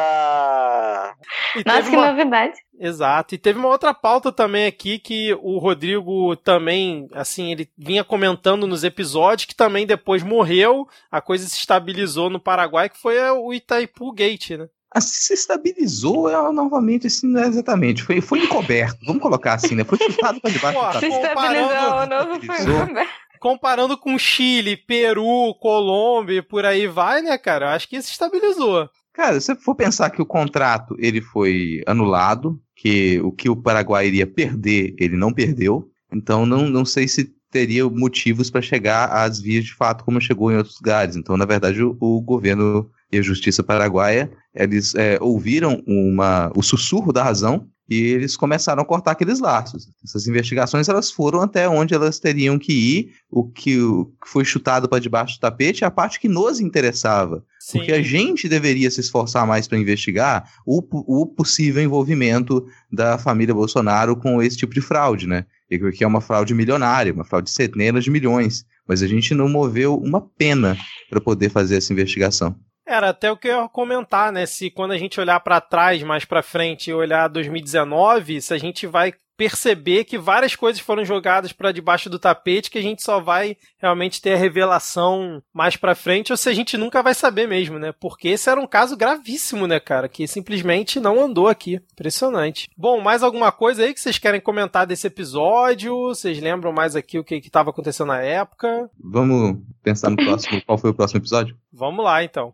E 1.55 1.63
Nossa, 1.65 1.89
que 1.89 1.95
uma- 1.95 2.07
novidade. 2.11 2.53
Exato. 2.79 3.35
E 3.35 3.37
teve 3.37 3.59
uma 3.59 3.67
outra 3.69 3.93
pauta 3.93 4.31
também 4.31 4.65
aqui 4.65 4.97
que 4.99 5.33
o 5.41 5.57
Rodrigo 5.59 6.35
também, 6.37 7.07
assim, 7.13 7.51
ele 7.51 7.69
vinha 7.77 8.03
comentando 8.03 8.65
nos 8.67 8.83
episódios 8.83 9.45
que 9.45 9.55
também 9.55 9.85
depois 9.85 10.23
morreu, 10.23 10.87
a 11.11 11.21
coisa 11.21 11.47
se 11.47 11.57
estabilizou 11.57 12.29
no 12.29 12.39
Paraguai, 12.39 12.89
que 12.89 12.99
foi 12.99 13.19
o 13.31 13.53
Itaipu 13.53 14.11
Gate, 14.11 14.51
né? 14.51 14.67
Assim, 14.93 15.13
se 15.13 15.33
estabilizou 15.33 16.29
é, 16.29 16.51
novamente, 16.51 17.07
assim, 17.07 17.27
não 17.27 17.41
é 17.41 17.47
exatamente. 17.47 18.03
Foi, 18.03 18.19
foi 18.19 18.39
encoberto, 18.39 18.97
vamos 19.05 19.21
colocar 19.21 19.53
assim, 19.53 19.73
né? 19.75 19.85
Foi 19.85 19.97
chutado 19.97 20.41
pra 20.41 20.51
debaixo 20.51 20.77
Pô, 20.79 20.85
do 20.91 20.99
Se 20.99 21.07
estabilizou, 21.07 21.95
o 21.95 22.05
novo 22.07 22.45
foi 22.45 22.61
encoberto. 22.61 23.09
Comparando 23.41 23.97
com 23.97 24.19
Chile, 24.19 24.77
Peru, 24.77 25.55
Colômbia 25.59 26.37
e 26.37 26.41
por 26.43 26.63
aí 26.63 26.85
vai, 26.85 27.23
né, 27.23 27.39
cara? 27.39 27.73
Acho 27.73 27.89
que 27.89 27.99
se 27.99 28.11
estabilizou. 28.11 28.87
Cara, 29.11 29.41
se 29.41 29.55
for 29.55 29.73
pensar 29.73 30.11
que 30.11 30.21
o 30.21 30.25
contrato 30.27 30.95
ele 30.99 31.21
foi 31.21 31.81
anulado, 31.87 32.61
que 32.75 33.19
o 33.21 33.31
que 33.31 33.49
o 33.49 33.55
Paraguai 33.55 34.07
iria 34.07 34.27
perder, 34.27 34.93
ele 34.99 35.17
não 35.17 35.33
perdeu. 35.33 35.89
Então 36.13 36.45
não, 36.45 36.69
não 36.69 36.85
sei 36.85 37.07
se 37.07 37.33
teria 37.49 37.89
motivos 37.89 38.51
para 38.51 38.61
chegar 38.61 39.05
às 39.07 39.41
vias 39.41 39.65
de 39.65 39.73
fato 39.73 40.05
como 40.05 40.21
chegou 40.21 40.51
em 40.51 40.57
outros 40.57 40.77
lugares. 40.79 41.15
Então, 41.15 41.35
na 41.35 41.45
verdade, 41.45 41.81
o, 41.81 41.97
o 41.99 42.21
governo 42.21 42.91
e 43.11 43.17
a 43.17 43.23
justiça 43.23 43.63
paraguaia, 43.63 44.31
eles 44.53 44.93
é, 44.93 45.17
ouviram 45.19 45.81
uma, 45.87 46.51
o 46.55 46.61
sussurro 46.61 47.11
da 47.11 47.23
razão 47.23 47.67
e 47.91 48.03
eles 48.03 48.37
começaram 48.37 48.81
a 48.81 48.85
cortar 48.85 49.11
aqueles 49.11 49.41
laços. 49.41 49.89
Essas 50.01 50.25
investigações 50.25 50.87
elas 50.87 51.11
foram 51.11 51.41
até 51.41 51.67
onde 51.67 51.93
elas 51.93 52.19
teriam 52.19 52.57
que 52.57 52.71
ir, 52.71 53.11
o 53.29 53.43
que 53.43 53.77
foi 54.25 54.45
chutado 54.45 54.87
para 54.87 55.01
debaixo 55.01 55.35
do 55.35 55.41
tapete 55.41 55.83
é 55.83 55.87
a 55.87 55.91
parte 55.91 56.17
que 56.17 56.29
nos 56.29 56.61
interessava. 56.61 57.43
Porque 57.69 57.91
a 57.91 58.01
gente 58.01 58.47
deveria 58.47 58.89
se 58.89 59.01
esforçar 59.01 59.45
mais 59.45 59.67
para 59.67 59.77
investigar 59.77 60.49
o, 60.65 60.81
o 60.89 61.25
possível 61.27 61.83
envolvimento 61.83 62.65
da 62.89 63.17
família 63.17 63.53
Bolsonaro 63.53 64.15
com 64.15 64.41
esse 64.41 64.55
tipo 64.55 64.73
de 64.73 64.79
fraude, 64.79 65.27
né? 65.27 65.45
Que 65.69 66.05
é 66.05 66.07
uma 66.07 66.21
fraude 66.21 66.53
milionária, 66.53 67.11
uma 67.11 67.25
fraude 67.25 67.49
de 67.49 67.53
centenas 67.53 68.05
de 68.05 68.09
milhões. 68.09 68.65
Mas 68.87 69.03
a 69.03 69.07
gente 69.07 69.33
não 69.33 69.49
moveu 69.49 69.97
uma 69.97 70.21
pena 70.21 70.77
para 71.09 71.19
poder 71.19 71.49
fazer 71.49 71.75
essa 71.75 71.91
investigação. 71.91 72.55
Era 72.91 73.09
até 73.09 73.31
o 73.31 73.37
que 73.37 73.47
eu 73.47 73.61
ia 73.61 73.69
comentar, 73.69 74.31
né? 74.31 74.45
Se 74.45 74.69
quando 74.69 74.91
a 74.91 74.97
gente 74.97 75.19
olhar 75.19 75.39
pra 75.39 75.61
trás, 75.61 76.03
mais 76.03 76.25
pra 76.25 76.43
frente, 76.43 76.89
e 76.89 76.93
olhar 76.93 77.29
2019, 77.29 78.41
se 78.41 78.53
a 78.53 78.57
gente 78.57 78.85
vai 78.85 79.13
perceber 79.41 80.03
que 80.03 80.19
várias 80.19 80.55
coisas 80.55 80.79
foram 80.79 81.03
jogadas 81.03 81.51
pra 81.51 81.71
debaixo 81.71 82.11
do 82.11 82.19
tapete, 82.19 82.69
que 82.69 82.77
a 82.77 82.81
gente 82.81 83.01
só 83.01 83.19
vai 83.19 83.57
realmente 83.79 84.21
ter 84.21 84.33
a 84.33 84.37
revelação 84.37 85.41
mais 85.51 85.75
pra 85.75 85.95
frente, 85.95 86.31
ou 86.31 86.37
se 86.37 86.47
a 86.47 86.53
gente 86.53 86.77
nunca 86.77 87.01
vai 87.01 87.15
saber 87.15 87.47
mesmo, 87.47 87.79
né? 87.79 87.91
Porque 87.91 88.27
esse 88.27 88.47
era 88.51 88.61
um 88.61 88.67
caso 88.67 88.95
gravíssimo, 88.95 89.65
né, 89.65 89.79
cara? 89.79 90.07
Que 90.07 90.27
simplesmente 90.27 90.99
não 90.99 91.19
andou 91.19 91.47
aqui. 91.47 91.81
Impressionante. 91.93 92.69
Bom, 92.77 93.01
mais 93.01 93.23
alguma 93.23 93.51
coisa 93.51 93.81
aí 93.81 93.95
que 93.95 93.99
vocês 93.99 94.19
querem 94.19 94.39
comentar 94.39 94.85
desse 94.85 95.07
episódio? 95.07 96.09
Vocês 96.09 96.39
lembram 96.39 96.71
mais 96.71 96.95
aqui 96.95 97.17
o 97.17 97.23
que 97.23 97.33
estava 97.35 97.71
acontecendo 97.71 98.09
na 98.09 98.21
época? 98.21 98.91
Vamos 99.03 99.57
pensar 99.81 100.11
no 100.11 100.17
próximo. 100.17 100.61
qual 100.67 100.77
foi 100.77 100.91
o 100.91 100.93
próximo 100.93 101.19
episódio? 101.19 101.57
Vamos 101.73 102.05
lá, 102.05 102.23
então. 102.23 102.53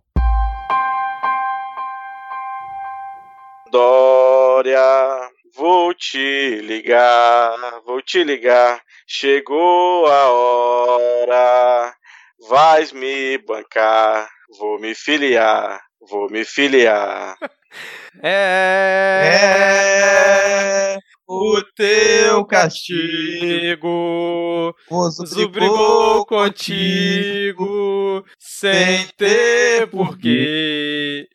Dória, 3.72 5.30
vou 5.56 5.94
te 5.94 6.62
ligar, 6.62 7.82
vou 7.86 8.02
te 8.02 8.24
ligar. 8.24 8.82
Chegou 9.08 10.06
a 10.08 10.32
hora, 10.32 11.96
vais 12.50 12.92
me 12.92 13.38
bancar, 13.40 14.30
vou 14.58 14.80
me 14.80 14.96
filiar, 14.96 15.82
vou 16.10 16.30
me 16.30 16.46
filiar. 16.46 17.38
É, 18.24 19.78
o 21.27 21.61
teu 21.75 22.45
castigo 22.45 23.85
nos 24.89 25.19
obrigou 25.33 26.25
contigo 26.25 28.23
sem 28.39 29.06
ter 29.17 29.88
porquê. 29.88 31.27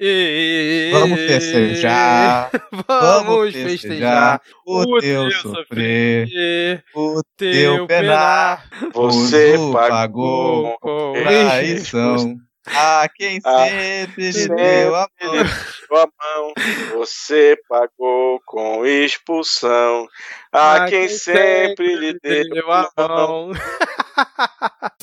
Vamos 0.92 1.20
festejar, 1.20 2.50
Vamos 2.88 3.52
festejar 3.52 4.40
o 4.66 4.98
teu 4.98 5.30
sofrer, 5.30 6.82
o 6.94 7.20
teu 7.36 7.86
penar. 7.86 8.68
Você 8.94 9.56
pagou 9.72 10.78
com 10.80 11.12
com 11.12 11.12
traição 11.22 12.36
a 12.66 13.08
quem 13.14 13.40
Ah, 13.44 13.66
sempre 13.66 14.22
lhe 14.22 14.32
sempre 14.32 14.56
deu 14.56 14.94
a 14.94 15.08
mão. 15.20 15.32
deu 15.32 15.98
a 15.98 16.06
mão. 16.06 16.52
Você 16.98 17.56
pagou 17.68 18.40
com 18.46 18.86
expulsão 18.86 20.06
a 20.52 20.86
quem 20.86 21.08
sempre 21.08 21.94
lhe 21.96 22.18
deu 22.22 22.70
a 22.70 22.88
mão. 22.96 23.50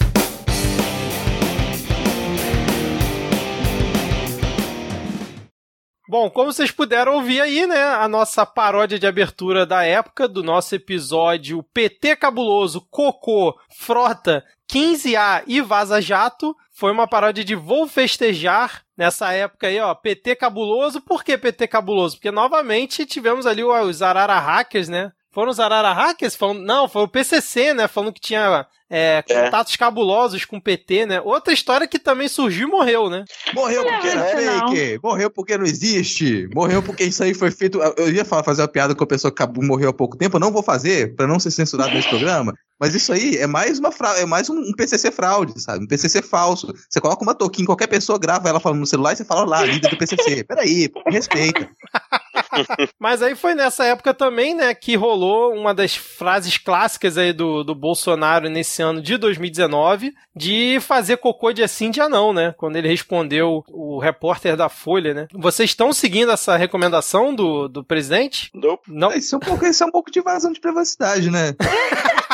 Bom, 6.07 6.27
como 6.27 6.51
vocês 6.51 6.71
puderam 6.71 7.13
ouvir 7.13 7.39
aí, 7.39 7.67
né, 7.67 7.83
a 7.83 8.07
nossa 8.07 8.43
paródia 8.43 8.97
de 8.97 9.05
abertura 9.05 9.63
da 9.63 9.83
época 9.83 10.27
do 10.27 10.41
nosso 10.41 10.73
episódio 10.73 11.61
PT 11.71 12.15
Cabuloso, 12.15 12.81
Cocô, 12.89 13.55
Frota, 13.77 14.43
15A 14.67 15.43
e 15.45 15.61
Vaza 15.61 16.01
Jato, 16.01 16.55
foi 16.80 16.93
uma 16.93 17.06
paródia 17.06 17.43
de 17.43 17.56
Vou 17.56 17.90
Festejar, 17.90 18.85
nessa 18.95 19.33
época 19.33 19.67
aí, 19.67 19.77
ó, 19.82 19.93
PT 19.93 20.38
Cabuloso. 20.38 21.01
Por 21.01 21.25
que 21.25 21.38
PT 21.38 21.67
Cabuloso? 21.67 22.16
Porque 22.16 22.32
novamente 22.32 23.06
tivemos 23.06 23.45
ali 23.45 23.61
os 23.61 24.01
Arara 24.01 24.40
Hackers, 24.40 24.88
né? 24.88 25.11
Foram 25.32 25.51
os 25.51 25.59
Arara 25.59 25.93
Hackers? 25.93 26.35
Falando, 26.35 26.61
não, 26.61 26.88
foi 26.90 27.03
o 27.03 27.08
PCC, 27.08 27.74
né? 27.74 27.88
Falando 27.88 28.14
que 28.14 28.19
tinha 28.19 28.66
é, 28.90 29.22
contatos 29.27 29.75
cabulosos 29.75 30.43
com 30.45 30.58
o 30.58 30.61
PT, 30.61 31.06
né? 31.06 31.22
Outra 31.22 31.53
história 31.53 31.88
que 31.88 31.99
também 31.99 32.27
surgiu 32.27 32.67
e 32.67 32.72
morreu, 32.72 33.09
né? 33.09 33.24
Morreu 33.53 33.83
porque 33.85 34.08
era 34.08 34.24
fake, 34.25 34.99
morreu 35.03 35.30
porque 35.30 35.56
não 35.58 35.66
existe, 35.66 36.49
morreu 36.53 36.82
porque 36.82 37.03
isso 37.03 37.24
aí 37.24 37.33
foi 37.35 37.51
feito. 37.51 37.80
Eu 37.98 38.11
ia 38.11 38.25
falar, 38.25 38.43
fazer 38.43 38.64
uma 38.64 38.67
piada 38.67 38.95
com 38.95 39.03
a 39.03 39.08
pessoa 39.08 39.32
que 39.32 39.41
acabou- 39.41 39.64
morreu 39.64 39.90
há 39.90 39.93
pouco 39.93 40.17
tempo, 40.17 40.38
eu 40.38 40.41
não 40.41 40.51
vou 40.51 40.64
fazer, 40.64 41.16
pra 41.16 41.27
não 41.27 41.40
ser 41.40 41.51
censurado 41.51 41.93
nesse 41.93 42.09
programa. 42.09 42.53
Mas 42.80 42.95
isso 42.95 43.11
aí 43.11 43.35
é 43.38 43.45
mais 43.45 43.77
uma 43.77 43.91
fra... 43.91 44.17
é 44.17 44.25
mais 44.25 44.49
um, 44.49 44.72
PCC 44.72 45.11
fraude, 45.11 45.61
sabe? 45.61 45.83
Um 45.83 45.88
PCC 45.88 46.22
falso. 46.22 46.74
Você 46.90 46.99
coloca 47.01 47.22
uma 47.22 47.35
toquinha, 47.35 47.66
qualquer 47.66 47.88
pessoa 47.88 48.17
grava 48.17 48.48
ela 48.49 48.59
falando 48.59 48.80
no 48.80 48.85
celular 48.88 49.11
e 49.14 49.17
você 49.17 49.25
fala 49.25 49.45
lá, 49.45 49.64
líder 49.64 49.90
do 49.90 49.98
PCC. 49.98 50.43
Peraí, 50.45 50.88
pô, 50.88 51.03
respeita. 51.08 51.69
Mas 52.99 53.21
aí 53.21 53.35
foi 53.35 53.53
nessa 53.55 53.85
época 53.85 54.13
também, 54.13 54.55
né, 54.55 54.73
que 54.73 54.95
rolou 54.95 55.53
uma 55.53 55.73
das 55.73 55.95
frases 55.95 56.57
clássicas 56.57 57.17
aí 57.17 57.33
do, 57.33 57.63
do 57.63 57.75
Bolsonaro 57.75 58.49
nesse 58.49 58.81
ano 58.81 59.01
de 59.01 59.17
2019, 59.17 60.13
de 60.35 60.79
fazer 60.81 61.17
cocô 61.17 61.51
de 61.51 61.63
assim 61.63 61.91
dia 61.91 62.09
não, 62.09 62.33
né? 62.33 62.53
Quando 62.57 62.75
ele 62.75 62.88
respondeu 62.88 63.63
o 63.69 63.99
repórter 63.99 64.55
da 64.55 64.69
Folha, 64.69 65.13
né? 65.13 65.27
Vocês 65.33 65.69
estão 65.69 65.91
seguindo 65.93 66.31
essa 66.31 66.55
recomendação 66.57 67.33
do, 67.33 67.67
do 67.67 67.83
presidente? 67.83 68.49
Não. 68.53 69.11
Isso 69.11 69.35
é 69.35 69.38
um 69.38 69.41
pouco, 69.41 69.65
isso 69.65 69.83
é 69.83 69.88
um 69.88 69.91
pouco 69.91 70.11
de 70.11 70.19
invasão 70.19 70.51
de 70.51 70.59
privacidade, 70.59 71.29
né? 71.29 71.53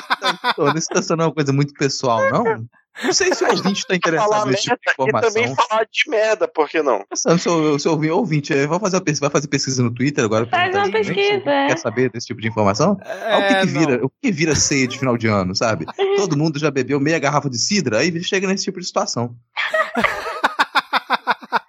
Pô, 0.56 0.66
Não 0.66 1.24
é 1.24 1.28
uma 1.28 1.34
coisa 1.34 1.54
muito 1.54 1.74
pessoal, 1.74 2.30
não? 2.32 2.68
Não 3.04 3.12
sei 3.12 3.34
se 3.34 3.44
o 3.44 3.50
ouvinte 3.50 3.80
está 3.80 3.94
interessado 3.94 4.30
Falar 4.30 4.46
nesse 4.46 4.64
tipo 4.64 4.78
de 4.78 4.90
e 4.90 5.12
também 5.22 5.44
informação. 5.44 5.68
falar 5.68 5.84
de 5.92 6.10
merda, 6.10 6.48
por 6.48 6.70
que 6.70 6.82
não? 6.82 7.04
Pensando, 7.10 7.40
se 7.40 7.50
eu, 7.50 7.78
se 7.78 7.88
eu 7.88 7.92
ouvir 7.92 8.12
ouvinte, 8.12 8.54
vai 8.68 8.80
fazer, 8.80 9.02
vai 9.20 9.30
fazer 9.30 9.48
pesquisa 9.50 9.84
no 9.84 9.94
Twitter 9.94 10.24
agora? 10.24 10.46
Faz 10.48 10.74
uma 10.74 10.86
se 10.86 10.92
pesquisa, 10.92 11.50
é. 11.50 11.68
Quer 11.68 11.78
saber 11.78 12.10
desse 12.10 12.28
tipo 12.28 12.40
de 12.40 12.48
informação? 12.48 12.98
Ah, 13.04 13.40
o 13.40 13.48
que, 13.48 13.60
que 13.60 13.66
vira, 13.66 14.06
o 14.06 14.10
que 14.10 14.32
vira 14.32 14.56
ceia 14.56 14.88
de 14.88 14.98
final 14.98 15.18
de 15.18 15.28
ano, 15.28 15.54
sabe? 15.54 15.86
Todo 16.16 16.38
mundo 16.38 16.58
já 16.58 16.72
bebeu 16.72 17.00
meia 17.00 17.20
garrafa 17.20 17.50
de 17.50 17.58
cidra, 17.58 18.00
aí 18.00 18.24
chega 18.24 18.48
nesse 18.48 18.64
tipo 18.64 18.80
de 18.80 18.86
situação. 18.86 19.36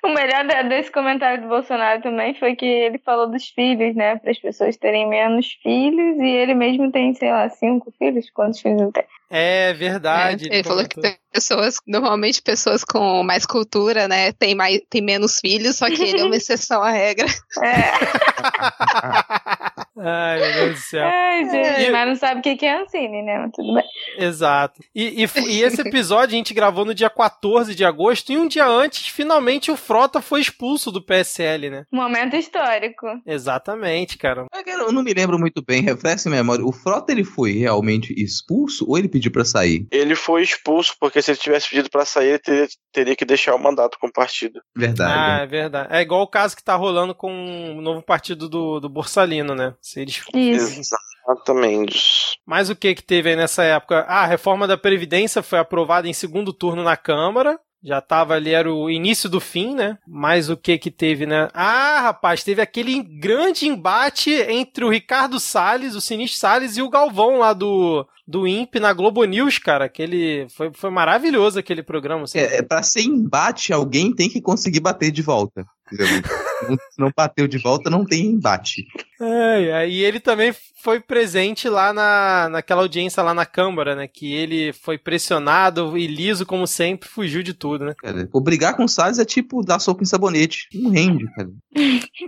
O 0.06 0.14
melhor 0.14 0.44
desse 0.68 0.92
comentário 0.92 1.42
do 1.42 1.48
Bolsonaro 1.48 2.00
também 2.00 2.32
foi 2.34 2.54
que 2.54 2.64
ele 2.64 2.96
falou 2.98 3.28
dos 3.28 3.48
filhos, 3.48 3.96
né? 3.96 4.14
Para 4.14 4.30
as 4.30 4.38
pessoas 4.38 4.76
terem 4.76 5.08
menos 5.08 5.58
filhos 5.60 6.16
e 6.20 6.28
ele 6.28 6.54
mesmo 6.54 6.92
tem, 6.92 7.12
sei 7.12 7.32
lá, 7.32 7.48
cinco 7.48 7.92
filhos. 7.98 8.30
Quantos 8.30 8.60
filhos 8.60 8.80
ele 8.80 8.92
tem? 8.92 9.04
É 9.28 9.72
verdade. 9.72 10.48
É, 10.48 10.54
ele 10.54 10.62
falou 10.62 10.86
que 10.86 11.00
pessoas, 11.32 11.78
normalmente 11.84 12.40
pessoas 12.40 12.84
com 12.84 13.24
mais 13.24 13.44
cultura, 13.44 14.06
né, 14.06 14.30
tem, 14.32 14.54
mais, 14.54 14.80
tem 14.88 15.02
menos 15.02 15.40
filhos, 15.40 15.76
só 15.76 15.86
que 15.86 16.00
ele 16.00 16.20
é 16.20 16.24
uma 16.24 16.34
exceção 16.36 16.84
à 16.84 16.90
regra. 16.90 17.26
Ai, 19.98 20.38
meu 20.40 20.52
Deus 20.52 20.74
do 20.74 20.80
céu. 20.80 21.04
Ai, 21.06 21.44
gente, 21.50 21.82
E- 21.82 21.90
mas 21.90 22.08
não 22.08 22.16
sabe 22.16 22.40
o 22.40 22.42
que 22.42 22.56
que 22.56 22.66
é 22.66 22.82
Ancine, 22.82 23.22
né? 23.22 23.38
Mas 23.38 23.50
tudo 23.52 23.74
bem. 23.74 23.84
Exato. 24.18 24.80
E, 24.94 25.24
e, 25.24 25.26
e 25.48 25.62
esse 25.62 25.80
episódio 25.80 26.34
a 26.34 26.38
gente 26.38 26.52
gravou 26.54 26.84
no 26.84 26.94
dia 26.94 27.08
14 27.10 27.74
de 27.74 27.84
agosto, 27.84 28.32
e 28.32 28.36
um 28.36 28.46
dia 28.48 28.66
antes, 28.66 29.08
finalmente, 29.08 29.70
o 29.70 29.76
Frota 29.76 30.20
foi 30.20 30.40
expulso 30.40 30.90
do 30.90 31.02
PSL, 31.04 31.70
né? 31.70 31.84
Momento 31.92 32.36
histórico. 32.36 33.06
Exatamente, 33.26 34.18
cara. 34.18 34.46
Eu 34.66 34.92
não 34.92 35.02
me 35.02 35.14
lembro 35.14 35.38
muito 35.38 35.62
bem, 35.64 35.82
refresca 35.82 36.28
a 36.28 36.32
memória. 36.32 36.64
O 36.64 36.72
Frota 36.72 37.12
ele 37.12 37.24
foi 37.24 37.52
realmente 37.52 38.12
expulso 38.16 38.84
ou 38.88 38.98
ele 38.98 39.08
pediu 39.08 39.30
pra 39.30 39.44
sair? 39.44 39.86
Ele 39.90 40.14
foi 40.14 40.42
expulso, 40.42 40.94
porque 41.00 41.22
se 41.22 41.30
ele 41.30 41.38
tivesse 41.38 41.68
pedido 41.70 41.88
pra 41.90 42.04
sair, 42.04 42.28
ele 42.30 42.38
teria, 42.38 42.66
teria 42.92 43.16
que 43.16 43.24
deixar 43.24 43.54
o 43.54 43.58
mandato 43.62 43.98
com 44.00 44.08
o 44.08 44.12
partido. 44.12 44.60
Verdade. 44.76 45.12
Ah, 45.16 45.42
é 45.42 45.46
verdade. 45.46 45.88
É 45.90 46.00
igual 46.00 46.22
o 46.22 46.28
caso 46.28 46.56
que 46.56 46.62
tá 46.62 46.74
rolando 46.74 47.14
com 47.14 47.30
o 47.76 47.80
novo 47.80 48.02
partido 48.02 48.48
do, 48.48 48.80
do 48.80 48.88
Borsalino, 48.88 49.54
né? 49.54 49.74
Se 49.86 50.00
eles... 50.00 50.20
Exatamente. 50.34 52.02
Mas 52.44 52.68
o 52.68 52.74
que 52.74 52.92
que 52.92 53.04
teve 53.04 53.30
aí 53.30 53.36
nessa 53.36 53.62
época? 53.62 54.04
Ah, 54.08 54.22
a 54.22 54.26
reforma 54.26 54.66
da 54.66 54.76
Previdência 54.76 55.44
foi 55.44 55.60
aprovada 55.60 56.08
em 56.08 56.12
segundo 56.12 56.52
turno 56.52 56.82
na 56.82 56.96
Câmara. 56.96 57.56
Já 57.84 58.00
tava 58.00 58.34
ali, 58.34 58.50
era 58.50 58.72
o 58.72 58.90
início 58.90 59.28
do 59.28 59.38
fim, 59.38 59.76
né? 59.76 59.96
Mas 60.08 60.50
o 60.50 60.56
que 60.56 60.76
que 60.76 60.90
teve, 60.90 61.24
né? 61.24 61.48
Ah, 61.54 62.00
rapaz, 62.00 62.42
teve 62.42 62.60
aquele 62.60 63.00
grande 63.00 63.68
embate 63.68 64.32
entre 64.32 64.84
o 64.84 64.90
Ricardo 64.90 65.38
Salles, 65.38 65.94
o 65.94 66.00
Sinistro 66.00 66.40
Salles 66.40 66.76
e 66.76 66.82
o 66.82 66.90
Galvão 66.90 67.38
lá 67.38 67.52
do, 67.52 68.04
do 68.26 68.44
INPE 68.44 68.80
na 68.80 68.92
Globo 68.92 69.22
News, 69.22 69.58
cara. 69.58 69.84
Aquele, 69.84 70.48
foi, 70.50 70.72
foi 70.74 70.90
maravilhoso 70.90 71.60
aquele 71.60 71.84
programa. 71.84 72.24
assim. 72.24 72.40
É, 72.40 72.56
é, 72.56 72.62
pra 72.62 72.82
ser 72.82 73.02
embate, 73.02 73.72
alguém 73.72 74.12
tem 74.12 74.28
que 74.28 74.40
conseguir 74.40 74.80
bater 74.80 75.12
de 75.12 75.22
volta. 75.22 75.64
entendeu? 75.92 76.22
não, 76.68 76.76
não 76.98 77.12
bateu 77.16 77.46
de 77.46 77.58
volta, 77.58 77.90
não 77.90 78.04
tem 78.04 78.26
embate. 78.26 78.84
É, 79.20 79.88
e 79.88 80.04
ele 80.04 80.20
também 80.20 80.54
foi 80.82 81.00
presente 81.00 81.68
lá 81.68 81.92
na, 81.92 82.48
naquela 82.50 82.82
audiência 82.82 83.22
lá 83.22 83.32
na 83.34 83.44
Câmara, 83.46 83.96
né? 83.96 84.06
Que 84.06 84.32
ele 84.32 84.72
foi 84.72 84.96
pressionado 84.98 85.96
e 85.98 86.06
liso, 86.06 86.46
como 86.46 86.66
sempre, 86.66 87.08
fugiu 87.08 87.42
de 87.42 87.52
tudo, 87.54 87.84
né? 87.86 87.94
Cara, 87.98 88.28
brigar 88.42 88.76
com 88.76 88.84
o 88.84 88.88
Salles 88.88 89.18
é 89.18 89.24
tipo 89.24 89.64
dar 89.64 89.78
soco 89.80 90.02
em 90.02 90.06
sabonete. 90.06 90.68
Não 90.74 90.90
rende, 90.90 91.24
cara. 91.34 91.48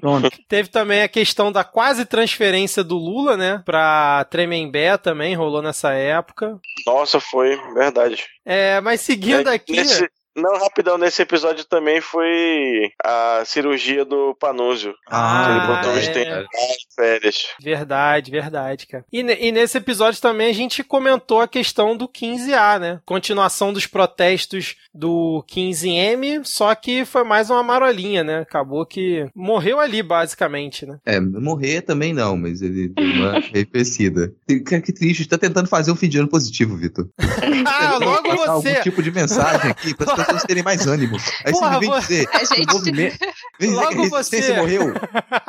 Pronto. 0.00 0.28
Teve 0.48 0.68
também 0.68 1.02
a 1.02 1.08
questão 1.08 1.52
da 1.52 1.62
quase 1.62 2.04
transferência 2.04 2.82
do 2.82 2.96
Lula, 2.96 3.36
né? 3.36 3.62
Pra 3.64 4.26
Tremembé 4.30 4.96
também, 4.96 5.34
rolou 5.36 5.62
nessa 5.62 5.92
época. 5.92 6.58
Nossa, 6.86 7.20
foi 7.20 7.56
verdade. 7.74 8.24
É, 8.44 8.80
mas 8.80 9.00
seguindo 9.02 9.48
É, 9.48 9.54
aqui. 9.54 9.72
nesse- 9.76 10.08
não, 10.38 10.58
rapidão, 10.58 10.96
nesse 10.96 11.22
episódio 11.22 11.64
também 11.64 12.00
foi 12.00 12.90
a 13.04 13.42
cirurgia 13.44 14.04
do 14.04 14.34
Panúzio. 14.38 14.94
Ah, 15.10 15.50
ele 15.50 15.74
botou 15.74 15.92
os 15.92 16.08
é. 16.08 16.12
tempos 16.12 16.46
férias. 16.94 17.46
Verdade, 17.60 18.30
verdade, 18.30 18.86
cara. 18.86 19.04
E, 19.12 19.20
e 19.20 19.52
nesse 19.52 19.78
episódio 19.78 20.20
também 20.20 20.50
a 20.50 20.54
gente 20.54 20.82
comentou 20.82 21.40
a 21.40 21.48
questão 21.48 21.96
do 21.96 22.08
15A, 22.08 22.78
né? 22.78 23.00
Continuação 23.04 23.72
dos 23.72 23.86
protestos 23.86 24.76
do 24.94 25.44
15M, 25.48 26.44
só 26.44 26.74
que 26.74 27.04
foi 27.04 27.24
mais 27.24 27.50
uma 27.50 27.62
marolinha, 27.62 28.24
né? 28.24 28.40
Acabou 28.40 28.84
que 28.86 29.28
morreu 29.34 29.78
ali, 29.80 30.02
basicamente, 30.02 30.86
né? 30.86 30.98
É, 31.04 31.20
morrer 31.20 31.82
também 31.82 32.12
não, 32.12 32.36
mas 32.36 32.62
ele 32.62 32.88
deu 32.88 33.04
uma 33.04 33.36
arrefecida. 33.38 34.32
Cara, 34.66 34.82
que 34.82 34.92
triste, 34.92 35.28
tá 35.28 35.38
tentando 35.38 35.68
fazer 35.68 35.92
um 35.92 35.96
fim 35.96 36.08
de 36.08 36.18
ano 36.18 36.28
positivo, 36.28 36.76
Vitor. 36.76 37.08
Ah, 37.66 37.98
logo 37.98 38.28
você! 38.30 38.48
algum 38.48 38.82
tipo 38.82 39.02
de 39.02 39.10
mensagem 39.10 39.70
aqui 39.70 39.94
para 39.94 40.06
as 40.28 40.34
pessoas 40.34 40.42
terem 40.44 40.62
mais 40.62 40.86
ânimo. 40.86 41.16
Aí 41.44 41.52
Porra, 41.52 41.72
você 41.74 41.80
vem 41.80 41.88
vou- 41.90 42.00
dizer 42.00 42.28
A 42.32 42.38
gente- 42.44 42.70
o 42.70 42.72
movimento. 42.74 43.18
Vem 43.60 43.70
dizer 43.70 43.74
Logo 43.80 43.88
que 43.88 43.94
a 43.98 44.02
resistência 44.02 44.54
você. 44.54 44.60
morreu 44.60 44.94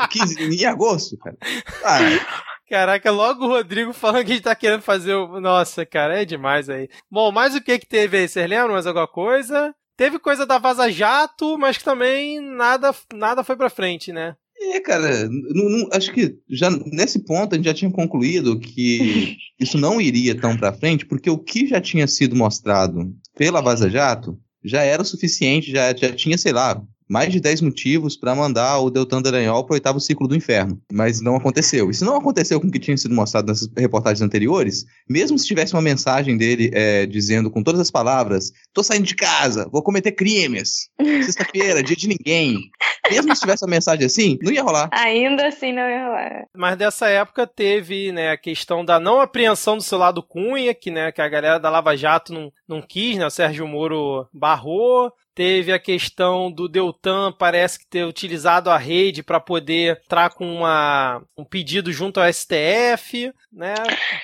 15, 0.09 0.41
em 0.43 0.65
agosto, 0.65 1.17
cara. 1.17 1.37
Ah, 1.83 1.99
Caraca, 2.69 3.09
logo 3.09 3.45
o 3.45 3.47
Rodrigo 3.47 3.93
falando 3.93 4.25
que 4.25 4.31
a 4.31 4.35
gente 4.35 4.43
tá 4.43 4.53
querendo 4.55 4.81
fazer 4.83 5.15
o. 5.15 5.39
Nossa, 5.41 5.85
cara, 5.87 6.21
é 6.21 6.25
demais 6.25 6.69
aí. 6.69 6.87
Bom, 7.11 7.31
mas 7.31 7.55
o 7.55 7.61
que 7.61 7.79
que 7.79 7.87
teve 7.87 8.17
aí? 8.17 8.27
Vocês 8.27 8.47
lembram 8.47 8.73
mais 8.73 8.85
alguma 8.85 9.07
coisa? 9.07 9.73
Teve 9.97 10.19
coisa 10.19 10.45
da 10.45 10.59
Vaza 10.59 10.89
Jato, 10.91 11.57
mas 11.57 11.77
que 11.79 11.83
também 11.83 12.39
nada, 12.39 12.93
nada 13.13 13.43
foi 13.43 13.55
pra 13.55 13.71
frente, 13.71 14.13
né? 14.13 14.35
É, 14.61 14.79
cara, 14.81 15.27
não- 15.29 15.69
não- 15.69 15.89
acho 15.91 16.11
que 16.11 16.35
já 16.47 16.69
nesse 16.69 17.25
ponto 17.25 17.53
a 17.53 17.55
gente 17.57 17.65
já 17.65 17.73
tinha 17.73 17.89
concluído 17.91 18.59
que 18.59 19.35
isso 19.59 19.77
não 19.77 19.99
iria 19.99 20.39
tão 20.39 20.55
pra 20.55 20.71
frente, 20.71 21.05
porque 21.07 21.29
o 21.29 21.39
que 21.39 21.65
já 21.65 21.81
tinha 21.81 22.07
sido 22.07 22.35
mostrado 22.35 23.11
pela 23.35 23.61
Vaza 23.61 23.89
Jato 23.89 24.37
já 24.63 24.83
era 24.83 25.01
o 25.01 25.05
suficiente, 25.05 25.71
já, 25.71 25.95
já 25.95 26.13
tinha, 26.13 26.37
sei 26.37 26.51
lá, 26.51 26.81
mais 27.09 27.31
de 27.31 27.39
10 27.39 27.61
motivos 27.61 28.15
pra 28.15 28.35
mandar 28.35 28.79
o 28.79 28.89
Deltan 28.89 29.21
Dallagnol 29.21 29.63
pro 29.65 29.73
oitavo 29.73 29.99
ciclo 29.99 30.27
do 30.27 30.35
inferno. 30.35 30.79
Mas 30.93 31.19
não 31.19 31.35
aconteceu. 31.35 31.89
E 31.89 31.93
se 31.93 32.05
não 32.05 32.15
aconteceu 32.15 32.61
com 32.61 32.67
o 32.67 32.71
que 32.71 32.79
tinha 32.79 32.95
sido 32.95 33.15
mostrado 33.15 33.47
nessas 33.47 33.69
reportagens 33.75 34.21
anteriores, 34.21 34.85
mesmo 35.09 35.37
se 35.39 35.47
tivesse 35.47 35.73
uma 35.73 35.81
mensagem 35.81 36.37
dele 36.37 36.69
é, 36.73 37.05
dizendo 37.05 37.49
com 37.49 37.63
todas 37.63 37.81
as 37.81 37.89
palavras: 37.89 38.51
tô 38.73 38.83
saindo 38.83 39.07
de 39.07 39.15
casa, 39.15 39.67
vou 39.71 39.81
cometer 39.81 40.11
crimes, 40.11 40.89
sexta-feira, 41.25 41.81
dia 41.81 41.95
de 41.95 42.07
ninguém. 42.07 42.59
Mesmo 43.09 43.33
se 43.33 43.41
tivesse 43.41 43.63
uma 43.65 43.71
mensagem 43.71 44.05
assim, 44.05 44.37
não 44.41 44.51
ia 44.51 44.61
rolar. 44.61 44.89
Ainda 44.93 45.47
assim 45.47 45.73
não 45.73 45.89
ia 45.89 46.05
rolar. 46.05 46.45
Mas 46.55 46.77
dessa 46.77 47.07
época 47.07 47.47
teve, 47.47 48.11
né, 48.11 48.31
a 48.31 48.37
questão 48.37 48.85
da 48.85 48.99
não 48.99 49.19
apreensão 49.19 49.77
do 49.77 49.83
celular 49.83 50.11
do 50.11 50.21
Cunha, 50.21 50.75
que, 50.75 50.91
né, 50.91 51.11
que 51.11 51.21
a 51.21 51.27
galera 51.27 51.57
da 51.57 51.69
Lava 51.69 51.95
Jato 51.97 52.33
não, 52.33 52.51
não 52.67 52.81
quis, 52.81 53.17
né, 53.17 53.25
o 53.25 53.31
Sérgio 53.31 53.67
Moro 53.67 54.27
barrou. 54.31 55.11
Teve 55.39 55.71
a 55.71 55.79
questão 55.79 56.51
do 56.51 56.67
Deltan, 56.67 57.31
parece 57.31 57.79
que 57.79 57.87
ter 57.87 58.03
utilizado 58.03 58.69
a 58.69 58.77
rede 58.77 59.23
para 59.23 59.39
poder 59.39 59.97
entrar 60.03 60.31
com 60.31 60.45
uma, 60.45 61.23
um 61.37 61.45
pedido 61.45 61.93
junto 61.93 62.19
ao 62.19 62.27
STF, 62.27 63.31
né? 63.49 63.73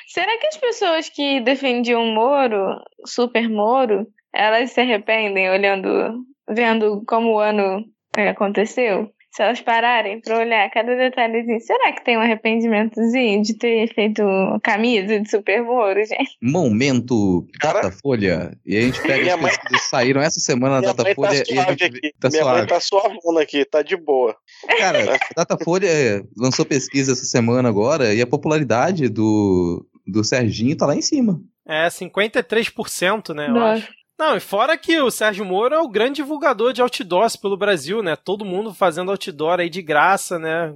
Será 0.09 0.37
que 0.37 0.47
as 0.47 0.57
pessoas 0.57 1.07
que 1.07 1.39
defendiam 1.39 2.03
o 2.03 2.13
Moro, 2.13 2.81
Super 3.05 3.47
Moro, 3.47 4.05
elas 4.33 4.71
se 4.71 4.81
arrependem 4.81 5.49
olhando, 5.49 6.25
vendo 6.49 7.01
como 7.07 7.35
o 7.35 7.39
ano 7.39 7.85
é, 8.17 8.27
aconteceu? 8.27 9.09
Se 9.35 9.43
elas 9.43 9.59
pararem 9.59 10.21
pra 10.21 10.39
olhar 10.39 10.69
cada 10.71 10.95
detalhezinho, 10.95 11.59
será 11.59 11.91
que 11.91 12.03
tem 12.05 12.17
um 12.17 12.21
arrependimentozinho 12.21 13.41
de 13.41 13.53
ter 13.57 13.93
feito 13.93 14.21
camisa 14.63 15.19
de 15.19 15.29
Super 15.29 15.61
Moro, 15.61 15.99
gente? 16.05 16.37
Momento 16.41 17.45
Datafolha. 17.61 18.57
E 18.65 18.77
a 18.77 18.81
gente 18.81 19.01
pega 19.01 19.35
as 19.35 19.41
mãe- 19.41 19.51
pesquisas 19.51 19.81
que 19.83 19.89
saíram 19.89 20.21
essa 20.21 20.39
semana 20.39 20.75
na 20.75 20.79
Minha 20.81 20.93
mãe 20.93 20.95
tá 20.95 21.03
Datafolha 21.03 21.37
e 21.37 21.41
a 21.41 21.45
suave 21.63 21.69
gente 21.71 21.83
aqui. 21.97 22.13
tá 22.19 22.29
Minha 22.29 22.41
suave. 22.43 22.57
mãe 22.59 22.67
tá 22.67 22.79
suavona 22.79 23.41
aqui, 23.41 23.65
tá 23.65 23.81
de 23.81 23.97
boa. 23.97 24.35
Cara, 24.77 25.15
a 25.15 25.19
Datafolha 25.35 26.23
lançou 26.37 26.65
pesquisa 26.65 27.11
essa 27.11 27.25
semana 27.25 27.67
agora 27.67 28.13
e 28.13 28.21
a 28.21 28.27
popularidade 28.27 29.09
do, 29.09 29.85
do 30.07 30.23
Serginho 30.23 30.77
tá 30.77 30.85
lá 30.85 30.95
em 30.95 31.01
cima. 31.01 31.41
É 31.67 31.87
53%, 31.89 33.33
né? 33.33 33.47
Eu 33.47 33.53
Nossa. 33.53 33.73
acho. 33.83 34.04
Não, 34.17 34.37
e 34.37 34.39
fora 34.39 34.77
que 34.77 34.99
o 35.01 35.11
Sérgio 35.11 35.43
Moro 35.43 35.75
é 35.75 35.79
o 35.79 35.89
grande 35.89 36.15
divulgador 36.15 36.71
de 36.71 36.81
outdoors 36.81 37.35
pelo 37.35 37.57
Brasil, 37.57 38.01
né? 38.01 38.15
Todo 38.15 38.45
mundo 38.45 38.73
fazendo 38.73 39.11
outdoor 39.11 39.59
aí 39.59 39.69
de 39.69 39.81
graça, 39.81 40.39
né? 40.39 40.73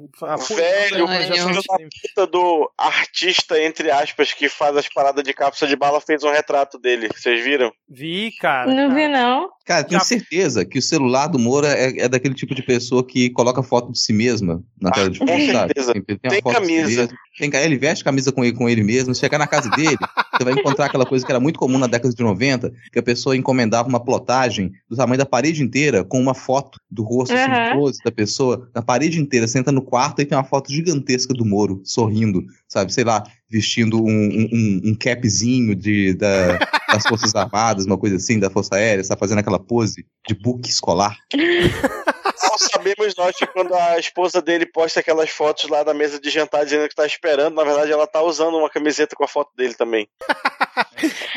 Velho, 0.55 1.05
o 1.05 1.07
filho 1.07 1.53
da 1.55 1.77
puta 2.01 2.27
do 2.27 2.69
artista, 2.77 3.61
entre 3.61 3.89
aspas, 3.89 4.33
que 4.33 4.49
faz 4.49 4.75
as 4.75 4.89
paradas 4.89 5.23
de 5.23 5.33
cápsula 5.33 5.69
de 5.69 5.77
bala, 5.77 6.01
fez 6.01 6.23
um 6.23 6.31
retrato 6.31 6.77
dele. 6.77 7.07
Vocês 7.15 7.41
viram? 7.41 7.71
Vi, 7.89 8.31
cara. 8.39 8.73
Não 8.73 8.93
vi, 8.93 9.07
não. 9.07 9.49
Cara, 9.65 9.83
tenho 9.83 10.01
certeza 10.01 10.65
que 10.65 10.79
o 10.79 10.81
celular 10.81 11.27
do 11.27 11.39
Moura 11.39 11.67
é, 11.67 12.01
é 12.01 12.09
daquele 12.09 12.33
tipo 12.33 12.53
de 12.53 12.63
pessoa 12.63 13.05
que 13.05 13.29
coloca 13.29 13.63
foto 13.63 13.91
de 13.91 13.99
si 13.99 14.11
mesma 14.11 14.61
na 14.81 14.91
tela 14.91 15.09
de 15.09 15.19
com 15.19 15.27
foto, 15.27 15.39
sabe? 15.39 15.73
certeza. 15.73 15.93
Tem, 15.93 16.03
Tem 16.03 16.85
de 16.85 17.07
si 17.07 17.09
Tem, 17.39 17.49
ele 17.63 17.77
veste 17.77 18.03
camisa 18.03 18.31
com 18.31 18.43
ele, 18.43 18.53
com 18.55 18.67
ele 18.69 18.83
mesmo. 18.83 19.15
Chegar 19.15 19.37
na 19.39 19.47
casa 19.47 19.69
dele, 19.69 19.97
você 20.37 20.43
vai 20.43 20.53
encontrar 20.53 20.85
aquela 20.87 21.05
coisa 21.05 21.25
que 21.25 21.31
era 21.31 21.39
muito 21.39 21.57
comum 21.57 21.77
na 21.77 21.87
década 21.87 22.13
de 22.13 22.21
90, 22.21 22.71
que 22.91 22.99
a 22.99 23.03
pessoa 23.03 23.35
encomendava 23.35 23.87
uma 23.87 23.99
plotagem 24.03 24.71
do 24.89 24.95
tamanho 24.95 25.17
da 25.17 25.25
parede 25.25 25.63
inteira 25.63 26.03
com 26.03 26.19
uma 26.19 26.33
foto 26.33 26.79
do 26.91 27.01
rosto 27.01 27.33
assim, 27.33 27.49
Aham. 27.49 27.71
close 27.71 27.99
da 28.03 28.11
pessoa 28.11 28.69
na 28.75 28.81
parede 28.81 29.19
inteira. 29.19 29.47
Senta 29.47 29.71
no 29.71 29.81
quarto 29.81 30.21
e 30.21 30.25
tem 30.25 30.37
uma 30.37 30.43
foto 30.43 30.71
gigantesca 30.71 31.33
do 31.33 31.45
Moro 31.45 31.81
sorrindo, 31.85 32.43
sabe? 32.67 32.93
Sei 32.93 33.03
lá, 33.05 33.23
vestindo 33.49 34.03
um, 34.03 34.09
um, 34.09 34.49
um- 34.51 34.81
um 34.91 34.95
capzinho 34.95 35.73
de, 35.75 36.13
da- 36.13 36.59
das 36.91 37.03
Forças 37.05 37.33
Armadas, 37.35 37.85
uma 37.85 37.97
coisa 37.97 38.17
assim, 38.17 38.37
da 38.39 38.49
Força 38.49 38.75
Aérea, 38.75 39.01
está 39.01 39.15
fazendo 39.15 39.39
aquela 39.39 39.59
pose 39.59 40.05
de 40.27 40.35
book 40.35 40.69
escolar. 40.69 41.17
Sabemos 42.59 43.15
nós 43.15 43.35
que 43.35 43.47
quando 43.47 43.73
a 43.73 43.97
esposa 43.97 44.41
dele 44.41 44.65
posta 44.65 44.99
aquelas 44.99 45.29
fotos 45.29 45.69
lá 45.69 45.81
da 45.81 45.93
mesa 45.93 46.19
de 46.19 46.29
jantar 46.29 46.65
dizendo 46.65 46.89
que 46.89 46.95
tá 46.95 47.05
esperando, 47.05 47.55
na 47.55 47.63
verdade 47.63 47.91
ela 47.91 48.05
tá 48.05 48.21
usando 48.21 48.57
uma 48.57 48.69
camiseta 48.69 49.15
com 49.15 49.23
a 49.23 49.27
foto 49.27 49.49
dele 49.55 49.73
também. 49.73 50.09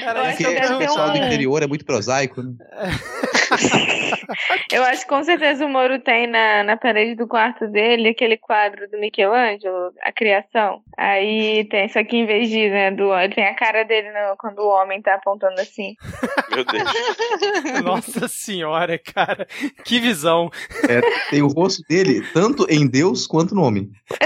Eu 0.02 0.09
acho 0.10 0.36
que 0.36 0.44
Porque 0.44 0.60
deve 0.60 0.75
o 0.75 0.78
pessoal 0.78 1.10
do 1.10 1.17
interior 1.18 1.62
é 1.62 1.67
muito 1.67 1.84
prosaico, 1.84 2.42
né? 2.42 2.55
Eu 4.73 4.83
acho 4.85 5.03
que 5.03 5.09
com 5.09 5.23
certeza 5.23 5.65
o 5.67 5.69
Moro 5.69 5.99
tem 6.01 6.27
na, 6.27 6.63
na 6.65 6.77
parede 6.77 7.15
do 7.15 7.27
quarto 7.29 7.67
dele 7.69 8.09
aquele 8.11 8.37
quadro 8.37 8.89
do 8.91 8.99
Michelangelo, 8.99 9.93
a 10.03 10.11
criação. 10.13 10.83
Aí 10.97 11.65
tem, 11.65 11.89
só 11.89 12.03
que 12.05 12.17
em 12.17 12.27
vez 12.27 12.49
de, 12.49 12.69
né, 12.71 12.91
do, 12.91 13.13
ele 13.15 13.35
tem 13.35 13.47
a 13.47 13.55
cara 13.55 13.85
dele 13.85 14.09
no- 14.11 14.37
quando 14.39 14.61
o 14.61 14.69
homem 14.69 15.01
tá 15.03 15.15
apontando 15.15 15.61
assim. 15.61 15.95
Meu 16.51 16.65
Deus. 16.65 16.91
Nossa 17.85 18.29
senhora, 18.29 18.99
cara. 18.99 19.47
Que 19.85 19.99
visão. 20.01 20.51
É, 20.89 21.01
tem 21.31 21.43
o 21.43 21.49
rosto 21.49 21.83
dele 21.89 22.23
tanto 22.33 22.67
em 22.71 22.87
Deus 22.89 23.27
quanto 23.27 23.55
no 23.55 23.63
homem. 23.63 23.91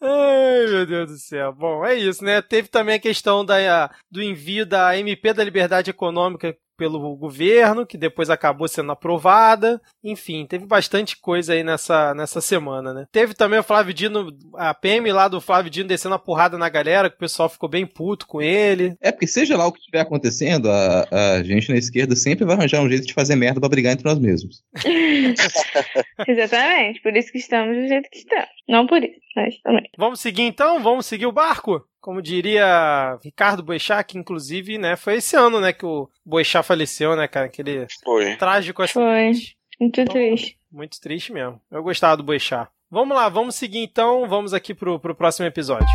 Ai, 0.00 0.66
meu 0.68 0.86
Deus 0.86 1.10
do 1.10 1.18
céu. 1.18 1.52
Bom, 1.52 1.84
é 1.84 1.94
isso, 1.94 2.24
né? 2.24 2.42
Teve 2.42 2.68
também 2.68 2.96
a 2.96 3.00
questão 3.00 3.44
da, 3.44 3.90
do 4.10 4.22
envio 4.22 4.66
da 4.66 4.96
MP 4.98 5.32
da 5.32 5.44
Liberdade 5.44 5.90
Econômica 5.90 6.56
pelo 6.76 7.16
governo, 7.16 7.86
que 7.86 7.98
depois 7.98 8.30
acabou 8.30 8.68
sendo 8.68 8.92
aprovada. 8.92 9.80
Enfim, 10.02 10.46
teve 10.46 10.66
bastante 10.66 11.16
coisa 11.16 11.52
aí 11.52 11.62
nessa, 11.62 12.14
nessa 12.14 12.40
semana, 12.40 12.92
né? 12.92 13.06
Teve 13.12 13.34
também 13.34 13.58
o 13.58 13.62
Flávio 13.62 13.94
Dino, 13.94 14.28
a 14.54 14.74
PM 14.74 15.10
lá 15.12 15.28
do 15.28 15.40
Flávio 15.40 15.70
Dino 15.70 15.88
descendo 15.88 16.14
a 16.14 16.18
porrada 16.18 16.58
na 16.58 16.68
galera, 16.68 17.08
que 17.08 17.16
o 17.16 17.20
pessoal 17.20 17.48
ficou 17.48 17.68
bem 17.68 17.86
puto 17.86 18.26
com 18.26 18.40
ele. 18.40 18.96
É 19.00 19.12
porque 19.12 19.26
seja 19.26 19.56
lá 19.56 19.66
o 19.66 19.72
que 19.72 19.80
estiver 19.80 20.00
acontecendo, 20.00 20.70
a, 20.70 21.06
a 21.10 21.42
gente 21.42 21.70
na 21.70 21.78
esquerda 21.78 22.16
sempre 22.16 22.44
vai 22.44 22.56
arranjar 22.56 22.80
um 22.80 22.88
jeito 22.88 23.06
de 23.06 23.14
fazer 23.14 23.36
merda 23.36 23.60
pra 23.60 23.68
brigar 23.68 23.92
entre 23.92 24.08
nós 24.08 24.18
mesmos. 24.18 24.62
Exatamente, 26.26 27.00
por 27.00 27.16
isso 27.16 27.32
que 27.32 27.38
estamos 27.38 27.76
do 27.76 27.88
jeito 27.88 28.08
que 28.10 28.18
estamos. 28.18 28.48
Não 28.68 28.86
por 28.86 29.02
isso, 29.02 29.20
mas 29.36 29.60
também. 29.60 29.88
Vamos 29.98 30.20
seguir 30.20 30.42
então? 30.42 30.82
Vamos 30.82 31.06
seguir 31.06 31.26
o 31.26 31.32
barco? 31.32 31.84
Como 32.02 32.20
diria 32.20 33.16
Ricardo 33.22 33.62
Boechat, 33.62 34.04
que 34.04 34.18
inclusive, 34.18 34.76
né, 34.76 34.96
foi 34.96 35.14
esse 35.14 35.36
ano, 35.36 35.60
né, 35.60 35.72
que 35.72 35.86
o 35.86 36.10
Boechat 36.26 36.66
faleceu, 36.66 37.14
né, 37.14 37.28
cara? 37.28 37.46
Aquele 37.46 37.86
Foi. 38.02 38.36
trágico 38.36 38.84
Foi. 38.88 39.28
acidente. 39.30 39.56
Muito 39.80 40.04
triste. 40.04 40.58
Muito 40.70 41.00
triste 41.00 41.32
mesmo. 41.32 41.60
Eu 41.70 41.80
gostava 41.80 42.16
do 42.16 42.24
Boechat. 42.24 42.68
Vamos 42.90 43.16
lá, 43.16 43.28
vamos 43.28 43.54
seguir 43.54 43.78
então, 43.78 44.28
vamos 44.28 44.52
aqui 44.52 44.74
pro, 44.74 44.98
pro 44.98 45.14
próximo 45.14 45.46
episódio. 45.46 45.88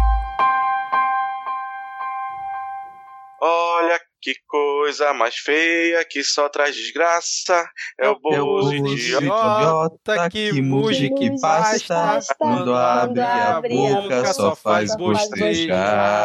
Que 4.21 4.33
coisa 4.47 5.13
mais 5.13 5.35
feia 5.35 6.03
que 6.05 6.23
só 6.23 6.49
traz 6.49 6.75
desgraça. 6.75 7.69
É 7.99 8.09
o 8.09 8.19
Bozo 8.19 8.73
idiota. 8.75 10.29
que 10.29 10.61
muge 10.61 11.09
que 11.13 11.29
basta, 11.39 12.19
quando 12.37 12.73
abre 12.73 13.21
a 13.21 13.61
boca 13.61 14.33
só 14.33 14.55
faz 14.55 14.95
bostejar. 14.95 16.17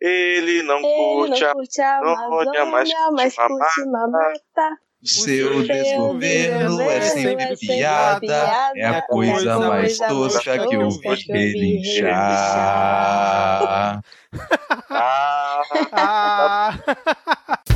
Ele 0.00 0.62
não 0.62 0.80
curte 0.80 1.44
a 1.44 1.98
Amazônia, 1.98 2.64
mas 3.12 3.36
curte 3.36 3.84
mamata. 3.86 4.78
Seu 5.02 5.62
desgoverno 5.62 6.78
é 6.82 7.00
sempre 7.00 7.56
piada, 7.56 8.72
é 8.76 8.84
a 8.84 9.00
coisa 9.00 9.58
mais 9.58 9.96
tosca 9.96 10.68
que 10.68 10.76
eu 10.76 10.90
vi 10.90 11.08
relinchar. 11.26 12.12
Ah. 14.90 16.78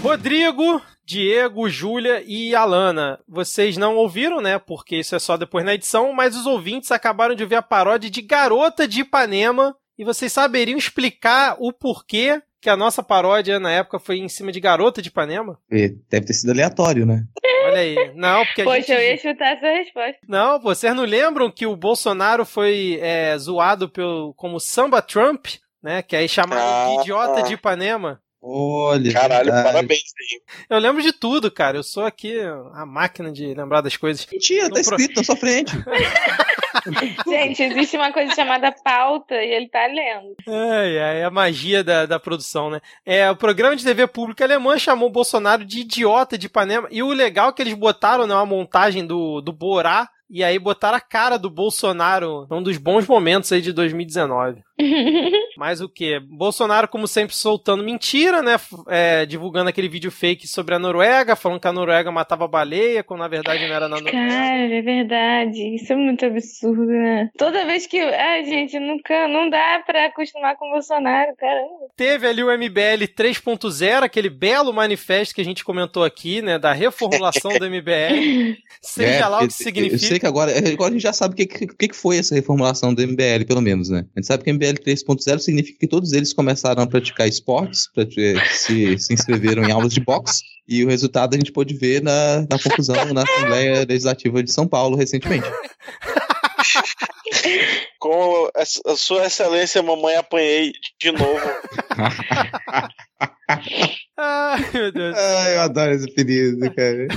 Rodrigo, 0.00 0.80
Diego, 1.04 1.68
Júlia 1.68 2.22
e 2.24 2.54
Alana. 2.54 3.18
Vocês 3.26 3.76
não 3.76 3.96
ouviram, 3.96 4.40
né? 4.40 4.58
Porque 4.58 4.96
isso 4.96 5.16
é 5.16 5.18
só 5.18 5.36
depois 5.36 5.64
na 5.64 5.74
edição, 5.74 6.12
mas 6.12 6.36
os 6.36 6.46
ouvintes 6.46 6.92
acabaram 6.92 7.34
de 7.34 7.42
ouvir 7.42 7.56
a 7.56 7.62
paródia 7.62 8.08
de 8.08 8.22
Garota 8.22 8.86
de 8.86 9.00
Ipanema 9.00 9.74
e 9.98 10.04
vocês 10.04 10.32
saberiam 10.32 10.78
explicar 10.78 11.56
o 11.58 11.72
porquê 11.72 12.40
que 12.60 12.70
a 12.70 12.76
nossa 12.76 13.02
paródia 13.02 13.60
na 13.60 13.70
época 13.70 13.98
foi 13.98 14.18
em 14.18 14.28
cima 14.28 14.50
de 14.50 14.58
Garota 14.58 15.02
de 15.02 15.10
Ipanema? 15.10 15.58
Deve 15.70 16.26
ter 16.26 16.32
sido 16.32 16.50
aleatório, 16.50 17.04
né? 17.04 17.24
Olha 17.66 17.78
aí. 17.78 18.12
Não, 18.14 18.44
porque 18.46 18.62
a 18.62 18.64
Poxa, 18.64 18.80
gente... 18.80 18.92
eu 18.92 19.00
ia 19.02 19.16
chutar 19.18 19.52
essa 19.52 19.66
resposta. 19.66 20.18
Não, 20.26 20.58
vocês 20.60 20.94
não 20.94 21.04
lembram 21.04 21.50
que 21.50 21.66
o 21.66 21.76
Bolsonaro 21.76 22.46
foi 22.46 22.98
é, 23.02 23.36
zoado 23.36 23.88
pelo, 23.88 24.32
como 24.34 24.58
Samba 24.58 25.02
Trump, 25.02 25.46
né? 25.82 26.02
Que 26.02 26.16
aí 26.16 26.28
chamaram 26.28 26.96
de 26.96 27.02
idiota 27.02 27.42
de 27.42 27.54
Ipanema. 27.54 28.20
Olha, 28.46 29.10
Caralho, 29.10 29.44
verdade. 29.44 29.64
parabéns 29.64 30.12
aí. 30.20 30.42
Eu 30.68 30.78
lembro 30.78 31.02
de 31.02 31.12
tudo, 31.12 31.50
cara. 31.50 31.78
Eu 31.78 31.82
sou 31.82 32.04
aqui 32.04 32.38
a 32.74 32.84
máquina 32.84 33.32
de 33.32 33.54
lembrar 33.54 33.80
das 33.80 33.96
coisas. 33.96 34.26
Mentira, 34.30 34.70
tá 34.70 34.80
escrito 34.80 35.16
na 35.16 35.24
sua 35.24 35.36
frente. 35.36 35.72
Gente, 37.26 37.62
existe 37.62 37.96
uma 37.96 38.12
coisa 38.12 38.34
chamada 38.34 38.72
pauta 38.72 39.34
e 39.34 39.52
ele 39.52 39.68
tá 39.68 39.86
lendo. 39.86 40.34
Ai, 40.46 40.98
ai, 40.98 41.22
a 41.22 41.30
magia 41.30 41.84
da, 41.84 42.06
da 42.06 42.18
produção, 42.18 42.70
né? 42.70 42.80
É, 43.04 43.30
o 43.30 43.36
programa 43.36 43.76
de 43.76 43.84
TV 43.84 44.06
pública 44.06 44.44
alemã 44.44 44.78
chamou 44.78 45.10
Bolsonaro 45.10 45.64
de 45.64 45.80
idiota 45.80 46.36
de 46.36 46.46
Ipanema. 46.46 46.88
E 46.90 47.02
o 47.02 47.08
legal 47.08 47.50
é 47.50 47.52
que 47.52 47.62
eles 47.62 47.74
botaram 47.74 48.26
né, 48.26 48.34
uma 48.34 48.46
montagem 48.46 49.06
do, 49.06 49.40
do 49.40 49.52
Borá 49.52 50.08
e 50.34 50.42
aí 50.42 50.58
botaram 50.58 50.96
a 50.96 51.00
cara 51.00 51.38
do 51.38 51.48
Bolsonaro 51.48 52.46
num 52.50 52.62
dos 52.62 52.76
bons 52.76 53.06
momentos 53.06 53.52
aí 53.52 53.60
de 53.62 53.72
2019. 53.72 54.60
Mas 55.56 55.80
o 55.80 55.88
que? 55.88 56.18
Bolsonaro, 56.18 56.88
como 56.88 57.06
sempre, 57.06 57.34
soltando 57.36 57.84
mentira, 57.84 58.42
né? 58.42 58.56
É, 58.88 59.24
divulgando 59.24 59.70
aquele 59.70 59.88
vídeo 59.88 60.10
fake 60.10 60.48
sobre 60.48 60.74
a 60.74 60.78
Noruega, 60.80 61.36
falando 61.36 61.60
que 61.60 61.68
a 61.68 61.72
Noruega 61.72 62.10
matava 62.10 62.48
baleia, 62.48 63.04
quando 63.04 63.20
na 63.20 63.28
verdade 63.28 63.64
não 63.68 63.74
era 63.74 63.88
na 63.88 63.96
Noruega. 64.00 64.18
Cara, 64.18 64.74
é 64.74 64.82
verdade. 64.82 65.76
Isso 65.76 65.92
é 65.92 65.96
muito 65.96 66.26
absurdo, 66.26 66.86
né? 66.86 67.30
Toda 67.38 67.64
vez 67.64 67.86
que. 67.86 68.00
Ai, 68.00 68.44
gente, 68.44 68.78
nunca. 68.80 69.28
Não 69.28 69.48
dá 69.48 69.80
pra 69.86 70.06
acostumar 70.06 70.56
com 70.56 70.66
o 70.68 70.72
Bolsonaro, 70.72 71.36
caramba. 71.36 71.68
Teve 71.96 72.26
ali 72.26 72.42
o 72.42 72.50
MBL 72.50 73.04
3.0, 73.16 74.02
aquele 74.02 74.28
belo 74.28 74.72
manifesto 74.72 75.34
que 75.34 75.40
a 75.40 75.44
gente 75.44 75.64
comentou 75.64 76.02
aqui, 76.02 76.42
né? 76.42 76.58
Da 76.58 76.72
reformulação 76.72 77.52
do 77.56 77.70
MBL. 77.70 78.56
Seja 78.82 79.24
É, 79.24 79.26
lá 79.28 79.36
o 79.36 79.40
que 79.40 79.46
Eu 79.46 79.50
significa. 79.50 80.23
Que 80.24 80.28
agora, 80.28 80.52
agora 80.72 80.88
a 80.88 80.92
gente 80.92 81.02
já 81.02 81.12
sabe 81.12 81.34
o 81.34 81.36
que, 81.36 81.46
que, 81.46 81.88
que 81.88 81.94
foi 81.94 82.16
essa 82.16 82.34
reformulação 82.34 82.94
do 82.94 83.02
MBL, 83.06 83.44
pelo 83.46 83.60
menos, 83.60 83.90
né? 83.90 84.06
A 84.16 84.20
gente 84.20 84.26
sabe 84.26 84.42
que 84.42 84.50
o 84.50 84.54
MBL 84.54 84.78
3.0 84.82 85.38
significa 85.38 85.78
que 85.78 85.86
todos 85.86 86.12
eles 86.12 86.32
começaram 86.32 86.82
a 86.82 86.86
praticar 86.86 87.28
esportes, 87.28 87.88
prati- 87.92 88.34
se, 88.52 88.98
se 88.98 89.12
inscreveram 89.12 89.64
em 89.64 89.70
aulas 89.70 89.92
de 89.92 90.00
boxe, 90.00 90.42
e 90.66 90.82
o 90.82 90.88
resultado 90.88 91.34
a 91.34 91.36
gente 91.36 91.52
pôde 91.52 91.74
ver 91.74 92.02
na, 92.02 92.46
na 92.48 92.58
conclusão 92.58 93.12
na 93.12 93.22
Assembleia 93.22 93.84
Legislativa 93.86 94.42
de 94.42 94.50
São 94.50 94.66
Paulo 94.66 94.96
recentemente. 94.96 95.46
Com 98.04 98.50
a 98.54 98.96
sua 98.96 99.24
excelência, 99.24 99.82
mamãe, 99.82 100.16
apanhei 100.16 100.72
de 101.00 101.10
novo. 101.10 101.40
Ai, 104.14 104.60
meu 104.74 104.92
Deus. 104.92 105.16
Ah, 105.16 105.50
eu 105.50 105.60
adoro 105.62 105.92
esse 105.92 106.14
período, 106.14 106.60
cara. 106.76 107.08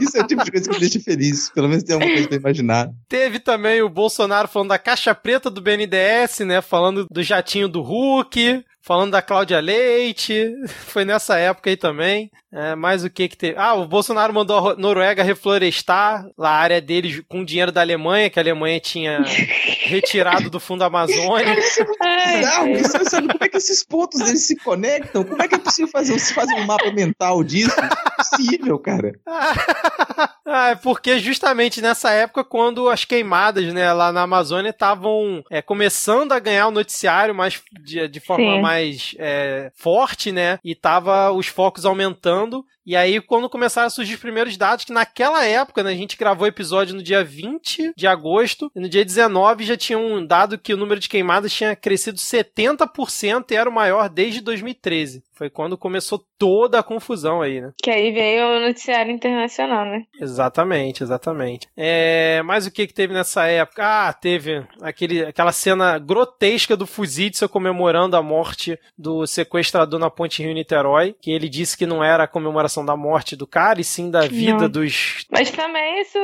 Isso 0.00 0.16
é 0.16 0.20
o 0.20 0.26
tipo 0.28 0.44
de 0.44 0.52
coisa 0.52 0.68
que 0.68 0.74
me 0.74 0.80
deixa 0.80 1.00
feliz. 1.00 1.50
Pelo 1.50 1.68
menos 1.68 1.82
tem 1.82 1.94
alguma 1.94 2.12
coisa 2.12 2.28
pra 2.28 2.38
imaginar. 2.38 2.88
Teve 3.08 3.40
também 3.40 3.82
o 3.82 3.88
Bolsonaro 3.88 4.46
falando 4.46 4.68
da 4.68 4.78
caixa 4.78 5.12
preta 5.12 5.50
do 5.50 5.60
BNDES, 5.60 6.38
né? 6.46 6.62
Falando 6.62 7.04
do 7.10 7.20
jatinho 7.20 7.68
do 7.68 7.82
Hulk. 7.82 8.64
Falando 8.88 9.10
da 9.10 9.20
Cláudia 9.20 9.60
Leite, 9.60 10.50
foi 10.88 11.04
nessa 11.04 11.36
época 11.36 11.68
aí 11.68 11.76
também. 11.76 12.30
É, 12.50 12.74
mais 12.74 13.04
o 13.04 13.10
que 13.10 13.28
que 13.28 13.36
teve? 13.36 13.58
Ah, 13.58 13.74
o 13.74 13.86
Bolsonaro 13.86 14.32
mandou 14.32 14.70
a 14.70 14.74
Noruega 14.74 15.22
reflorestar 15.22 16.26
lá 16.38 16.48
a 16.48 16.58
área 16.58 16.80
deles 16.80 17.22
com 17.28 17.44
dinheiro 17.44 17.70
da 17.70 17.82
Alemanha, 17.82 18.30
que 18.30 18.38
a 18.38 18.42
Alemanha 18.42 18.80
tinha 18.80 19.22
retirado 19.84 20.48
do 20.48 20.58
fundo 20.58 20.82
Amazônia. 20.82 21.54
Não, 21.54 22.74
você 22.74 23.04
sabe 23.04 23.28
como 23.28 23.44
é 23.44 23.48
que 23.50 23.58
esses 23.58 23.84
pontos 23.84 24.20
eles 24.20 24.46
se 24.46 24.56
conectam? 24.56 25.22
Como 25.24 25.42
é 25.42 25.46
que 25.46 25.56
é 25.56 25.58
possível 25.58 25.90
fazer, 25.90 26.18
fazer 26.18 26.54
um 26.54 26.64
mapa 26.64 26.90
mental 26.90 27.44
disso? 27.44 27.76
Não 27.76 27.84
é 27.84 28.16
possível, 28.16 28.78
cara. 28.78 29.12
Ah, 30.50 30.70
é 30.70 30.74
porque 30.74 31.18
justamente 31.18 31.82
nessa 31.82 32.10
época, 32.10 32.42
quando 32.42 32.88
as 32.88 33.04
queimadas 33.04 33.70
né, 33.74 33.92
lá 33.92 34.10
na 34.10 34.22
Amazônia 34.22 34.70
estavam 34.70 35.44
é, 35.50 35.60
começando 35.60 36.32
a 36.32 36.38
ganhar 36.38 36.68
o 36.68 36.70
noticiário 36.70 37.34
mais, 37.34 37.60
de, 37.82 38.08
de 38.08 38.18
forma 38.18 38.54
Sim. 38.54 38.62
mais 38.62 38.77
é, 39.18 39.70
forte, 39.74 40.32
né? 40.32 40.58
E 40.64 40.74
tava 40.74 41.30
os 41.32 41.46
focos 41.46 41.84
aumentando. 41.84 42.64
E 42.84 42.96
aí, 42.96 43.20
quando 43.20 43.50
começaram 43.50 43.86
a 43.86 43.90
surgir 43.90 44.14
os 44.14 44.20
primeiros 44.20 44.56
dados, 44.56 44.84
que 44.86 44.92
naquela 44.94 45.44
época, 45.44 45.82
né, 45.82 45.90
a 45.90 45.94
gente 45.94 46.16
gravou 46.16 46.46
o 46.46 46.48
episódio 46.48 46.94
no 46.94 47.02
dia 47.02 47.22
20 47.22 47.92
de 47.94 48.06
agosto, 48.06 48.72
e 48.74 48.80
no 48.80 48.88
dia 48.88 49.04
19 49.04 49.64
já 49.64 49.76
tinha 49.76 49.98
um 49.98 50.24
dado 50.24 50.56
que 50.58 50.72
o 50.72 50.76
número 50.76 50.98
de 50.98 51.06
queimadas 51.06 51.52
tinha 51.52 51.76
crescido 51.76 52.18
70% 52.18 53.50
e 53.50 53.54
era 53.54 53.68
o 53.68 53.72
maior 53.72 54.08
desde 54.08 54.40
2013. 54.40 55.22
Foi 55.38 55.48
quando 55.48 55.78
começou 55.78 56.20
toda 56.36 56.80
a 56.80 56.82
confusão 56.82 57.40
aí, 57.40 57.60
né? 57.60 57.72
Que 57.80 57.90
aí 57.90 58.10
veio 58.10 58.56
o 58.56 58.60
noticiário 58.60 59.12
internacional, 59.12 59.84
né? 59.84 60.02
Exatamente, 60.20 61.04
exatamente. 61.04 61.68
É, 61.76 62.42
mas 62.44 62.66
o 62.66 62.72
que 62.72 62.88
que 62.88 62.92
teve 62.92 63.14
nessa 63.14 63.46
época? 63.46 63.84
Ah, 63.84 64.12
teve 64.12 64.66
aquele, 64.82 65.24
aquela 65.24 65.52
cena 65.52 65.96
grotesca 65.96 66.76
do 66.76 66.88
Fuzitsu 66.88 67.48
comemorando 67.48 68.16
a 68.16 68.22
morte 68.22 68.76
do 68.98 69.28
sequestrador 69.28 70.00
na 70.00 70.10
Ponte 70.10 70.42
Rio-Niterói, 70.42 71.14
que 71.20 71.30
ele 71.30 71.48
disse 71.48 71.78
que 71.78 71.86
não 71.86 72.02
era 72.02 72.24
a 72.24 72.28
comemoração 72.28 72.84
da 72.84 72.96
morte 72.96 73.36
do 73.36 73.46
cara, 73.46 73.80
e 73.80 73.84
sim 73.84 74.10
da 74.10 74.22
vida 74.22 74.62
Não. 74.62 74.68
dos... 74.68 75.24
Mas 75.30 75.52
também 75.52 76.00
isso, 76.00 76.18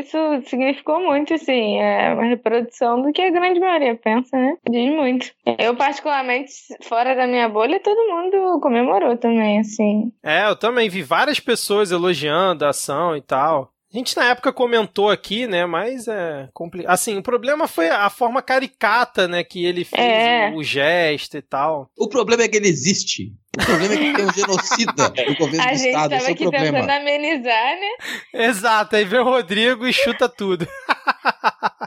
isso 0.00 0.18
significou 0.50 1.00
muito, 1.00 1.32
assim, 1.32 1.78
é 1.78 2.12
uma 2.12 2.24
reprodução 2.24 3.00
do 3.00 3.10
que 3.10 3.22
a 3.22 3.30
grande 3.30 3.58
maioria 3.58 3.96
pensa, 3.96 4.36
né? 4.36 4.58
Diz 4.68 4.92
muito. 4.92 5.30
Eu, 5.58 5.74
particularmente, 5.74 6.52
fora 6.82 7.14
da 7.14 7.26
minha 7.26 7.48
bolha, 7.48 7.80
todo 7.80 7.96
mundo 7.96 8.49
comemorou 8.58 9.16
também, 9.16 9.60
assim. 9.60 10.10
É, 10.22 10.46
eu 10.48 10.56
também 10.56 10.88
vi 10.88 11.02
várias 11.02 11.38
pessoas 11.38 11.92
elogiando 11.92 12.64
a 12.64 12.70
ação 12.70 13.14
e 13.16 13.20
tal. 13.20 13.70
A 13.92 13.96
gente 13.98 14.16
na 14.16 14.26
época 14.26 14.52
comentou 14.52 15.10
aqui, 15.10 15.48
né? 15.48 15.66
Mas 15.66 16.06
é 16.06 16.48
complicado. 16.54 16.92
Assim, 16.92 17.18
o 17.18 17.22
problema 17.22 17.66
foi 17.66 17.88
a 17.90 18.08
forma 18.08 18.40
caricata, 18.40 19.26
né? 19.26 19.42
Que 19.42 19.64
ele 19.66 19.84
fez 19.84 20.00
É. 20.00 20.50
o, 20.54 20.58
o 20.58 20.62
gesto 20.64 21.36
e 21.36 21.42
tal. 21.42 21.90
O 21.98 22.08
problema 22.08 22.44
é 22.44 22.48
que 22.48 22.56
ele 22.56 22.68
existe. 22.68 23.32
O 23.60 23.64
problema 23.66 23.94
é 23.94 23.96
que 23.96 24.12
tem 24.14 24.24
um 24.26 24.32
genocida 24.32 25.08
no 25.28 25.34
governo 25.36 25.62
A 25.68 25.72
do 25.72 25.76
gente 25.76 25.88
Estado. 25.88 26.12
Esse 26.12 26.18
tava 26.18 26.24
é 26.24 26.28
o 26.28 26.32
aqui 26.32 26.42
problema. 26.44 26.80
tentando 26.80 26.90
amenizar, 27.00 27.80
né? 27.80 28.46
Exato, 28.46 28.94
aí 28.94 29.04
vem 29.04 29.18
o 29.18 29.24
Rodrigo 29.24 29.84
e 29.84 29.92
chuta 29.92 30.28
tudo. 30.28 30.68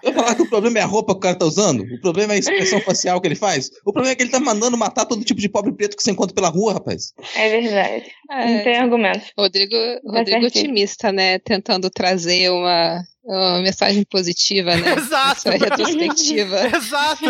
Eu 0.01 0.13
falar 0.13 0.35
que 0.35 0.41
o 0.41 0.49
problema 0.49 0.79
é 0.79 0.81
a 0.81 0.85
roupa 0.85 1.13
que 1.13 1.17
o 1.17 1.21
cara 1.21 1.37
tá 1.37 1.45
usando? 1.45 1.83
O 1.83 2.01
problema 2.01 2.33
é 2.33 2.35
a 2.35 2.39
expressão 2.39 2.79
facial 2.81 3.21
que 3.21 3.27
ele 3.27 3.35
faz? 3.35 3.69
O 3.85 3.93
problema 3.93 4.11
é 4.11 4.15
que 4.15 4.23
ele 4.23 4.31
tá 4.31 4.39
mandando 4.39 4.77
matar 4.77 5.05
todo 5.05 5.23
tipo 5.23 5.39
de 5.39 5.47
pobre 5.47 5.71
preto 5.73 5.95
que 5.95 6.03
você 6.03 6.11
encontra 6.11 6.35
pela 6.35 6.49
rua, 6.49 6.73
rapaz. 6.73 7.13
É 7.35 7.61
verdade. 7.61 8.11
É. 8.29 8.45
Não 8.45 8.63
tem 8.63 8.75
argumento. 8.75 9.25
Rodrigo, 9.37 9.75
Rodrigo 10.05 10.45
otimista, 10.45 11.11
né? 11.11 11.39
Tentando 11.39 11.89
trazer 11.89 12.49
uma, 12.51 13.01
uma 13.23 13.61
mensagem 13.61 14.03
positiva, 14.09 14.75
né? 14.75 14.95
Exato. 14.97 15.49
Essa 15.49 15.51
retrospectiva. 15.51 16.67
Exato. 16.75 17.23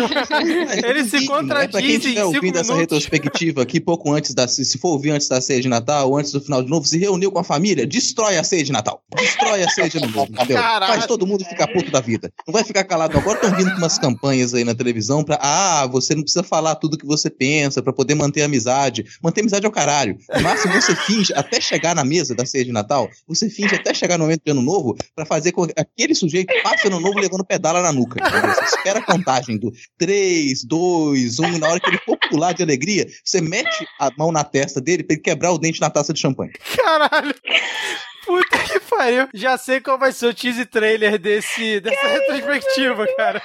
Ele 0.86 1.04
se 1.04 1.16
É 1.24 1.68
pra 1.68 1.80
quem 1.80 1.90
estiver 1.96 2.24
ouvindo 2.24 2.58
essa 2.58 2.72
minutos. 2.74 2.80
retrospectiva 2.80 3.62
aqui, 3.62 3.80
pouco 3.80 4.12
antes 4.12 4.34
da. 4.34 4.48
Se 4.48 4.78
for 4.78 4.90
ouvir 4.90 5.10
antes 5.10 5.28
da 5.28 5.40
ceia 5.40 5.60
de 5.60 5.68
Natal 5.68 6.08
ou 6.10 6.18
antes 6.18 6.32
do 6.32 6.40
final 6.40 6.62
de 6.62 6.68
novo, 6.68 6.86
se 6.86 6.98
reuniu 6.98 7.30
com 7.30 7.38
a 7.38 7.44
família, 7.44 7.86
destrói 7.86 8.36
a 8.36 8.44
ceia 8.44 8.64
de 8.64 8.72
Natal. 8.72 9.02
Destrói 9.14 9.62
a 9.62 9.68
ceia 9.70 9.88
de 9.88 9.98
ano 9.98 10.08
novo, 10.08 10.32
entendeu? 10.32 10.56
Caralho. 10.56 10.92
Faz 10.92 11.06
todo 11.06 11.26
mundo 11.26 11.44
ficar 11.44 11.68
puto 11.68 11.90
da 11.90 12.00
vida. 12.00 12.32
Não 12.46 12.52
vai 12.52 12.64
ficar 12.64 12.84
calado. 12.84 13.16
Agora 13.16 13.38
estão 13.38 13.56
vindo 13.56 13.70
com 13.70 13.78
umas 13.78 13.98
campanhas 13.98 14.52
aí 14.54 14.64
na 14.64 14.74
televisão 14.74 15.22
pra. 15.22 15.38
Ah, 15.40 15.86
você 15.86 16.14
não 16.14 16.22
precisa 16.22 16.42
falar 16.42 16.74
tudo 16.76 16.98
que 16.98 17.06
você 17.06 17.30
pensa 17.30 17.82
pra 17.82 17.92
poder 17.92 18.14
manter 18.14 18.42
a 18.42 18.46
amizade. 18.46 19.04
Manter 19.22 19.40
a 19.40 19.42
amizade 19.42 19.66
é 19.66 19.68
o 19.68 19.72
caralho. 19.72 20.16
No 20.34 20.42
máximo 20.42 20.72
você 20.74 20.94
finge, 20.96 21.32
até 21.34 21.60
chegar 21.60 21.94
na 21.94 22.04
mesa 22.04 22.34
da 22.34 22.44
ceia 22.44 22.64
de 22.64 22.72
Natal, 22.72 23.08
você 23.28 23.48
finge 23.48 23.74
até 23.74 23.94
chegar 23.94 24.18
no 24.18 24.24
momento 24.24 24.42
de 24.44 24.50
ano 24.50 24.62
novo 24.62 24.96
pra 25.14 25.24
fazer 25.24 25.52
com 25.52 25.66
que 25.66 25.83
aquele 25.84 26.14
sujeito 26.14 26.52
passe 26.62 26.86
ano 26.86 27.00
novo 27.00 27.18
levando 27.18 27.44
pedala 27.44 27.80
na 27.80 27.92
nuca. 27.92 28.22
Você 28.22 28.64
espera 28.76 28.98
a 28.98 29.02
contagem 29.02 29.58
do 29.58 29.72
3, 29.98 30.64
2, 30.64 31.38
1, 31.38 31.54
e 31.54 31.58
na 31.58 31.68
hora 31.68 31.80
que 31.80 31.90
ele 31.90 31.98
for 31.98 32.18
pular 32.28 32.52
de 32.52 32.62
alegria, 32.62 33.06
você 33.24 33.40
mete 33.40 33.86
a 34.00 34.10
mão 34.16 34.32
na 34.32 34.44
testa 34.44 34.80
dele 34.80 35.04
pra 35.04 35.14
ele 35.14 35.22
quebrar 35.22 35.52
o 35.52 35.58
dente 35.58 35.80
na 35.80 35.90
taça 35.90 36.12
de 36.12 36.20
champanhe. 36.20 36.52
Caralho. 36.76 37.34
Puta 38.24 38.58
que 38.58 38.80
pariu. 38.80 39.28
Já 39.34 39.58
sei 39.58 39.80
qual 39.80 39.98
vai 39.98 40.12
ser 40.12 40.26
o 40.26 40.34
teaser 40.34 40.66
trailer 40.66 41.18
desse, 41.18 41.80
dessa 41.80 42.06
retrospectiva, 42.06 43.06
cara. 43.16 43.42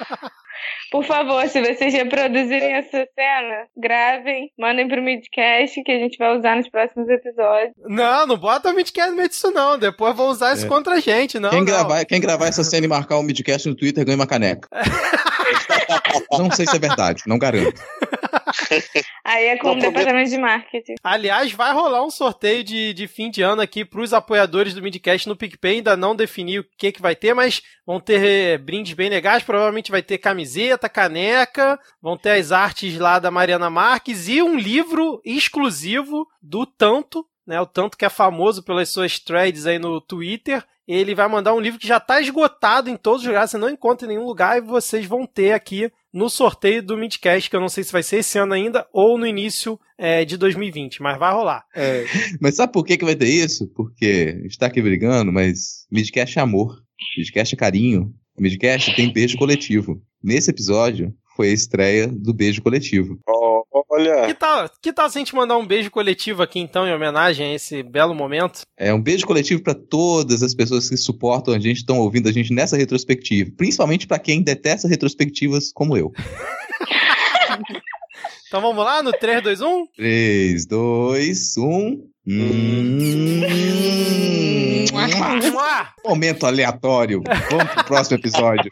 Por 0.92 1.04
favor, 1.04 1.48
se 1.48 1.62
vocês 1.62 1.94
reproduzirem 1.94 2.74
essa 2.74 3.08
cena, 3.16 3.68
gravem, 3.78 4.52
mandem 4.58 4.88
pro 4.88 5.02
Midcast 5.02 5.82
que 5.84 5.92
a 5.92 6.00
gente 6.00 6.18
vai 6.18 6.38
usar 6.38 6.56
nos 6.56 6.70
próximos 6.70 7.08
episódios. 7.10 7.74
Não, 7.88 8.26
não 8.26 8.38
bota 8.38 8.70
o 8.70 8.74
Midcast 8.76 9.12
no 9.12 9.18
meio 9.18 9.30
disso, 9.30 9.52
não. 9.52 9.78
Depois 9.78 10.16
vão 10.16 10.28
usar 10.28 10.54
isso 10.54 10.66
É. 10.66 10.70
contra 10.70 10.96
a 10.96 11.00
gente, 11.00 11.40
não. 11.40 11.50
quem, 11.50 11.60
não. 11.60 11.66
Gravar, 11.66 12.06
quem 12.06 12.20
gravar 12.20 12.48
essa 12.48 12.64
cena 12.64 12.86
e 12.86 12.90
marcar 12.90 13.18
o 13.18 13.24
midcast 13.24 13.68
no 13.68 13.76
Twitter 13.76 14.04
ganha 14.06 14.16
uma 14.16 14.28
caneca. 14.28 14.68
não 16.32 16.52
sei 16.52 16.66
se 16.66 16.76
é 16.76 16.80
verdade, 16.80 17.24
não 17.28 17.38
garanto. 17.38 17.82
Aí 19.26 19.46
é 19.48 19.58
com 19.58 19.72
o 19.72 19.80
departamento 19.80 20.30
de 20.30 20.38
marketing. 20.38 20.96
Aliás, 21.04 21.52
vai 21.52 21.74
rolar 21.74 22.04
um 22.04 22.10
sorteio 22.10 22.64
de, 22.64 22.94
de 22.94 23.08
fim 23.08 23.30
de 23.30 23.42
ano 23.42 23.62
aqui 23.62 23.84
pros 23.86 24.14
apoiadores 24.14 24.74
do 24.74 24.82
Midcast 24.82 25.28
no 25.28 25.36
PicPay. 25.36 25.78
Ainda 25.78 25.96
não 25.98 26.16
defini 26.16 26.60
o 26.60 26.66
que, 26.78 26.92
que 26.92 27.02
vai 27.02 27.16
ter, 27.16 27.34
mas 27.34 27.62
vão 27.86 28.00
ter 28.00 28.24
eh, 28.24 28.58
brindes 28.58 28.94
bem 28.94 29.10
legais. 29.10 29.44
Provavelmente 29.44 29.92
vai 29.92 30.02
ter 30.02 30.18
camiseta, 30.18 30.79
caneca, 30.88 31.80
vão 32.02 32.16
ter 32.18 32.40
as 32.40 32.52
artes 32.52 32.98
lá 32.98 33.20
da 33.20 33.32
Mariana 33.32 33.70
Marques 33.70 34.28
e 34.28 34.42
um 34.42 34.58
livro 34.58 35.20
exclusivo 35.26 36.28
do 36.42 36.66
Tanto, 36.66 37.26
né? 37.46 37.60
O 37.60 37.66
Tanto 37.66 37.98
que 37.98 38.06
é 38.06 38.10
famoso 38.10 38.64
pelas 38.64 38.90
suas 38.90 39.20
threads 39.20 39.66
aí 39.66 39.80
no 39.80 40.00
Twitter. 40.00 40.64
Ele 40.88 41.14
vai 41.14 41.28
mandar 41.28 41.54
um 41.54 41.60
livro 41.60 41.80
que 41.80 41.88
já 41.88 41.98
está 41.98 42.22
esgotado 42.22 42.90
em 42.90 42.96
todos 42.96 43.22
os 43.22 43.28
lugares, 43.28 43.52
você 43.52 43.58
não 43.58 43.70
encontra 43.70 44.06
em 44.06 44.10
nenhum 44.10 44.26
lugar 44.26 44.58
e 44.58 44.62
vocês 44.62 45.06
vão 45.06 45.26
ter 45.26 45.52
aqui 45.52 45.92
no 46.12 46.30
sorteio 46.30 46.82
do 46.82 46.98
Midcast, 46.98 47.50
que 47.50 47.56
eu 47.56 47.62
não 47.62 47.70
sei 47.70 47.84
se 47.84 47.92
vai 47.92 48.02
ser 48.02 48.18
esse 48.18 48.38
ano 48.38 48.54
ainda 48.54 48.88
ou 48.92 49.18
no 49.18 49.28
início 49.28 49.80
eh, 49.98 50.26
de 50.26 50.38
2020, 50.38 51.02
mas 51.02 51.20
vai 51.20 51.32
rolar. 51.32 51.66
Mas 52.42 52.56
sabe 52.56 52.74
por 52.74 52.84
que, 52.84 52.98
que 52.98 53.06
vai 53.06 53.16
ter 53.16 53.28
isso? 53.28 53.68
Porque 53.76 54.36
a 54.40 54.42
gente 54.42 54.58
tá 54.58 54.66
aqui 54.66 54.82
brigando, 54.82 55.32
mas 55.32 55.86
midcast 55.92 56.40
é 56.40 56.42
amor, 56.42 56.84
midcast 57.18 57.54
é 57.54 57.58
carinho, 57.58 58.14
midcast 58.42 58.96
tem 58.96 59.12
beijo 59.12 59.38
coletivo. 59.38 60.02
Nesse 60.24 60.50
episódio 60.50 61.14
foi 61.36 61.50
a 61.50 61.54
estreia 61.54 62.08
do 62.08 62.34
beijo 62.34 62.62
coletivo. 62.62 63.20
olha. 63.90 64.28
Que 64.28 64.34
tal, 64.34 64.70
que 64.82 64.94
tal 64.94 65.10
se 65.10 65.18
a 65.18 65.20
gente 65.20 65.36
mandar 65.36 65.58
um 65.58 65.66
beijo 65.66 65.90
coletivo 65.90 66.44
aqui, 66.44 66.60
então, 66.60 66.88
em 66.88 66.94
homenagem 66.94 67.48
a 67.48 67.54
esse 67.56 67.82
belo 67.82 68.14
momento? 68.14 68.62
É 68.78 68.94
um 68.94 69.02
beijo 69.02 69.26
coletivo 69.26 69.64
para 69.64 69.74
todas 69.74 70.44
as 70.44 70.54
pessoas 70.54 70.90
que 70.90 70.98
suportam 70.98 71.54
a 71.54 71.60
gente, 71.60 71.78
estão 71.78 72.00
ouvindo 72.00 72.28
a 72.28 72.32
gente 72.32 72.54
nessa 72.54 72.76
retrospectiva. 72.76 73.52
Principalmente 73.56 74.06
para 74.06 74.20
quem 74.20 74.42
detesta 74.42 74.88
retrospectivas 74.88 75.72
como 75.72 75.96
eu. 75.96 76.12
Então 78.50 78.62
vamos 78.62 78.84
lá, 78.84 79.04
no 79.04 79.12
3, 79.12 79.44
2, 79.44 79.62
1? 79.62 79.86
3, 79.96 80.66
2, 80.66 81.58
1. 81.58 82.10
Hum. 82.28 83.46
Momento 86.04 86.48
aleatório. 86.48 87.22
Vamos 87.52 87.72
pro 87.72 87.84
próximo 87.84 88.18
episódio. 88.18 88.72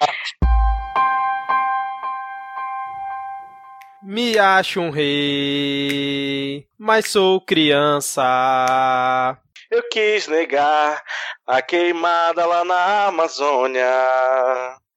Me 4.01 4.39
acho 4.39 4.81
um 4.81 4.89
rei, 4.89 6.65
mas 6.75 7.11
sou 7.11 7.39
criança. 7.39 9.37
Eu 9.69 9.87
quis 9.91 10.27
negar 10.27 11.03
a 11.45 11.61
queimada 11.61 12.47
lá 12.47 12.65
na 12.65 13.05
Amazônia. 13.09 13.85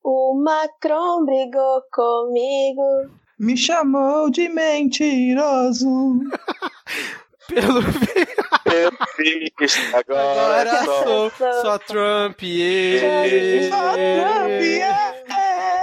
O 0.03 0.43
Macron 0.43 1.27
brigou 1.27 1.83
comigo. 1.93 3.21
Me 3.41 3.57
chamou 3.57 4.31
de 4.31 4.51
mentiroso. 4.51 5.89
Pelo 7.49 7.83
fiz 9.17 9.95
agora, 9.95 10.71
Agora 10.71 10.85
só. 10.85 11.03
sou 11.05 11.31
só 11.63 11.79
Trump 11.79 12.43
e 12.43 13.01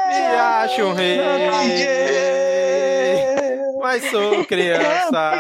Me 0.06 0.36
acho 0.38 0.84
um 0.84 0.94
rei, 0.94 1.18
mas 3.82 4.03
sou 4.11 4.45
criança. 4.45 5.32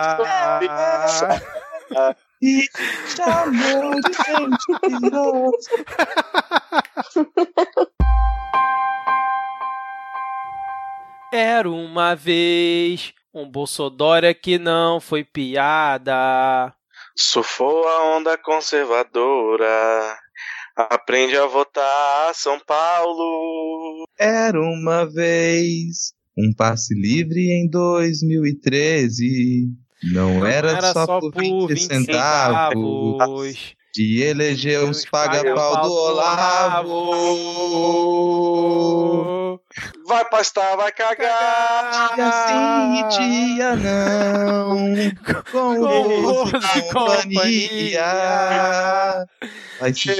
E 2.41 2.67
chamou 3.15 3.91
de 4.01 4.11
mentiroso. 4.89 5.69
Era 11.31 11.69
uma 11.69 12.15
vez 12.15 13.13
Um 13.33 13.49
Bolsodória 13.49 14.33
que 14.33 14.57
não 14.57 15.01
foi 15.01 15.23
piada. 15.25 16.73
Surfou 17.15 17.87
a 17.87 18.15
onda 18.17 18.37
conservadora. 18.37 20.17
Aprende 20.75 21.35
a 21.37 21.45
votar 21.45 22.33
São 22.33 22.57
Paulo. 22.59 24.05
Era 24.17 24.59
uma 24.59 25.05
vez 25.05 26.13
um 26.37 26.53
passe 26.55 26.93
livre 26.95 27.51
em 27.51 27.69
2013. 27.69 29.67
Não, 30.13 30.45
era, 30.45 30.71
era 30.71 30.93
só, 30.93 31.05
só 31.05 31.19
por 31.19 31.33
por 31.33 31.41
20 31.41 31.67
20 31.73 31.79
centavos. 31.81 33.11
centavos. 33.11 33.75
De 33.93 34.21
eleger 34.21 34.83
uns 34.83 35.03
paga-pau 35.05 35.81
do 35.81 35.91
Olavo. 35.91 36.87
Vai 40.05 40.23
pastar, 40.29 40.75
vai 40.77 40.91
cagar. 40.91 42.15
Dia 42.15 42.31
sim, 42.47 43.07
dia 43.09 43.75
não. 43.75 44.77
Com 45.51 45.75
e 45.75 46.81
companhia. 46.91 48.03
Vai 49.79 49.93
ser 49.93 50.17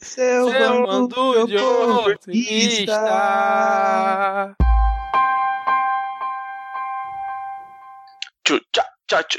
seu 0.00 0.50
Seu 0.50 0.86
bando 0.86 1.46
de 1.46 1.56
oportunista. 1.56 2.94
oportunista. 2.94 4.56
Tchu, 8.44 8.60
tchá, 8.72 8.84
tchá, 9.08 9.22
tchu, 9.22 9.38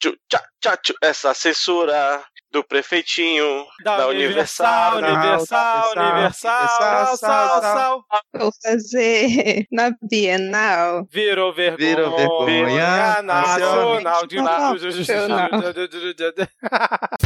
tchu, 0.00 0.16
tchá. 0.28 0.78
Essa 1.02 1.34
censura 1.34 2.24
do 2.54 2.62
prefeitinho 2.62 3.66
Da, 3.82 3.96
da, 3.96 4.06
Universal, 4.06 4.98
Universal, 4.98 5.90
Universal, 5.90 5.92
Universal, 5.96 7.16
sal, 7.16 7.60
sal. 7.60 8.04
Vou 8.32 8.52
fazer 8.62 9.66
na 9.72 9.90
Bienal. 10.08 11.04
Virou 11.10 11.52
vergonha, 11.52 11.96
Virou 11.96 12.46
vergonha 12.46 13.22
nacional 13.22 14.24
de 14.26 14.36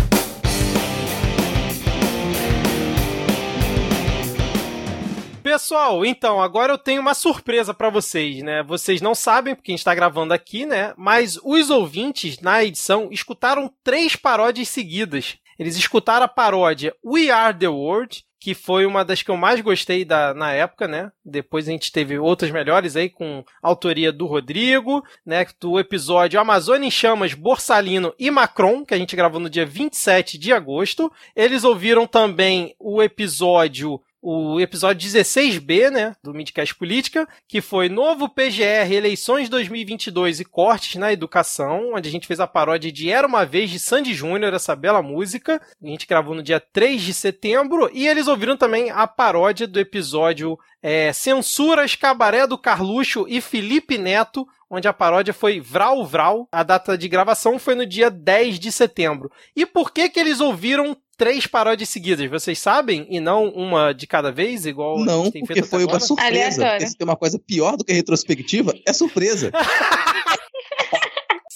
Pessoal, 5.51 6.05
então, 6.05 6.43
agora 6.43 6.75
eu 6.75 6.77
tenho 6.77 7.01
uma 7.01 7.15
surpresa 7.15 7.73
pra 7.73 7.89
vocês, 7.89 8.43
né? 8.43 8.63
Vocês 8.63 9.01
não 9.01 9.15
sabem, 9.15 9.55
porque 9.55 9.73
a 9.73 9.75
gente 9.75 9.85
tá 9.85 9.95
gravando 9.95 10.35
aqui, 10.35 10.67
né? 10.67 10.93
Mas 10.95 11.39
os 11.43 11.71
ouvintes, 11.71 12.39
na 12.41 12.63
edição, 12.63 13.09
escutaram 13.11 13.73
três 13.83 14.15
paródias 14.15 14.69
seguidas. 14.69 15.39
Eles 15.59 15.75
escutaram 15.75 16.27
a 16.27 16.29
paródia 16.29 16.95
We 17.03 17.31
Are 17.31 17.59
The 17.59 17.67
World, 17.67 18.27
que 18.39 18.53
foi 18.53 18.85
uma 18.85 19.03
das 19.03 19.23
que 19.23 19.31
eu 19.31 19.39
mais 19.39 19.63
gostei 19.63 20.05
da, 20.05 20.35
na 20.35 20.53
época, 20.53 20.87
né? 20.87 21.11
Depois 21.25 21.67
a 21.67 21.73
gente 21.73 21.91
teve 21.91 22.19
outras 22.19 22.51
melhores 22.51 22.95
aí, 22.95 23.09
com 23.09 23.43
autoria 23.63 24.13
do 24.13 24.27
Rodrigo, 24.27 25.03
né? 25.25 25.47
Do 25.59 25.79
episódio 25.79 26.39
Amazônia 26.39 26.87
em 26.87 26.91
Chamas, 26.91 27.33
Borsalino 27.33 28.15
e 28.19 28.31
Macron, 28.31 28.85
que 28.85 28.93
a 28.93 28.99
gente 28.99 29.17
gravou 29.17 29.41
no 29.41 29.49
dia 29.49 29.65
27 29.65 30.37
de 30.37 30.53
agosto. 30.53 31.11
Eles 31.35 31.65
ouviram 31.65 32.07
também 32.07 32.75
o 32.79 33.03
episódio 33.03 33.99
o 34.21 34.61
episódio 34.61 35.09
16B, 35.09 35.91
né, 35.91 36.17
do 36.23 36.35
Midcast 36.35 36.75
Política, 36.75 37.29
que 37.47 37.61
foi 37.61 37.89
Novo 37.89 38.29
PGR, 38.29 38.93
Eleições 38.93 39.49
2022 39.49 40.41
e 40.41 40.45
Cortes 40.45 40.97
na 40.97 41.13
Educação, 41.13 41.93
onde 41.95 42.09
a 42.09 42.13
gente 42.13 42.27
fez 42.27 42.41
a 42.41 42.47
paródia 42.47 42.91
de 42.91 43.11
Era 43.11 43.27
Uma 43.27 43.45
Vez 43.45 43.71
de 43.71 43.79
Sandy 43.79 44.13
Júnior, 44.15 44.53
essa 44.53 44.75
bela 44.75 45.03
música. 45.03 45.61
A 45.83 45.87
gente 45.87 46.07
gravou 46.07 46.35
no 46.35 46.43
dia 46.43 46.59
3 46.61 47.01
de 47.01 47.15
setembro, 47.15 47.89
e 47.93 48.09
eles 48.09 48.27
ouviram 48.27 48.57
também 48.57 48.91
a 48.91 49.07
paródia 49.07 49.67
do 49.67 49.79
episódio 49.79 50.59
é, 50.83 51.13
Censuras, 51.13 51.95
Cabaré 51.95 52.47
do 52.47 52.59
Carluxo 52.59 53.27
e 53.29 53.41
Felipe 53.41 53.99
Neto, 53.99 54.47
onde 54.71 54.87
a 54.89 54.93
paródia 54.93 55.33
foi 55.35 55.61
Vral 55.61 56.05
Vral. 56.07 56.49
A 56.53 56.63
data 56.63 56.97
de 56.97 57.09
gravação 57.09 57.59
foi 57.59 57.75
no 57.75 57.87
dia 57.87 58.11
10 58.11 58.59
de 58.59 58.71
setembro. 58.73 59.31
E 59.57 59.65
por 59.67 59.93
que 59.93 60.09
que 60.09 60.19
eles 60.21 60.41
ouviram 60.41 60.97
três 61.17 61.47
paródias 61.47 61.89
seguidas? 61.89 62.31
Vocês 62.31 62.59
sabem? 62.59 63.07
E 63.11 63.19
não 63.21 63.49
uma 63.49 63.93
de 63.93 64.07
cada 64.07 64.31
vez, 64.31 64.67
igual 64.67 65.03
a 65.03 65.05
Não, 65.05 65.25
gente 65.25 65.33
tem 65.33 65.43
porque 65.43 65.55
feito 65.55 65.65
até 65.67 65.71
foi 65.71 65.85
uma 65.85 65.91
agora? 65.91 66.01
surpresa. 66.05 66.29
Aleatório. 66.37 66.71
Porque 66.73 66.87
se 66.89 66.97
tem 66.97 67.05
uma 67.07 67.17
coisa 67.17 67.39
pior 67.39 67.77
do 67.77 67.85
que 67.85 67.93
retrospectiva, 67.93 68.75
é 68.87 68.93
surpresa. 68.93 69.51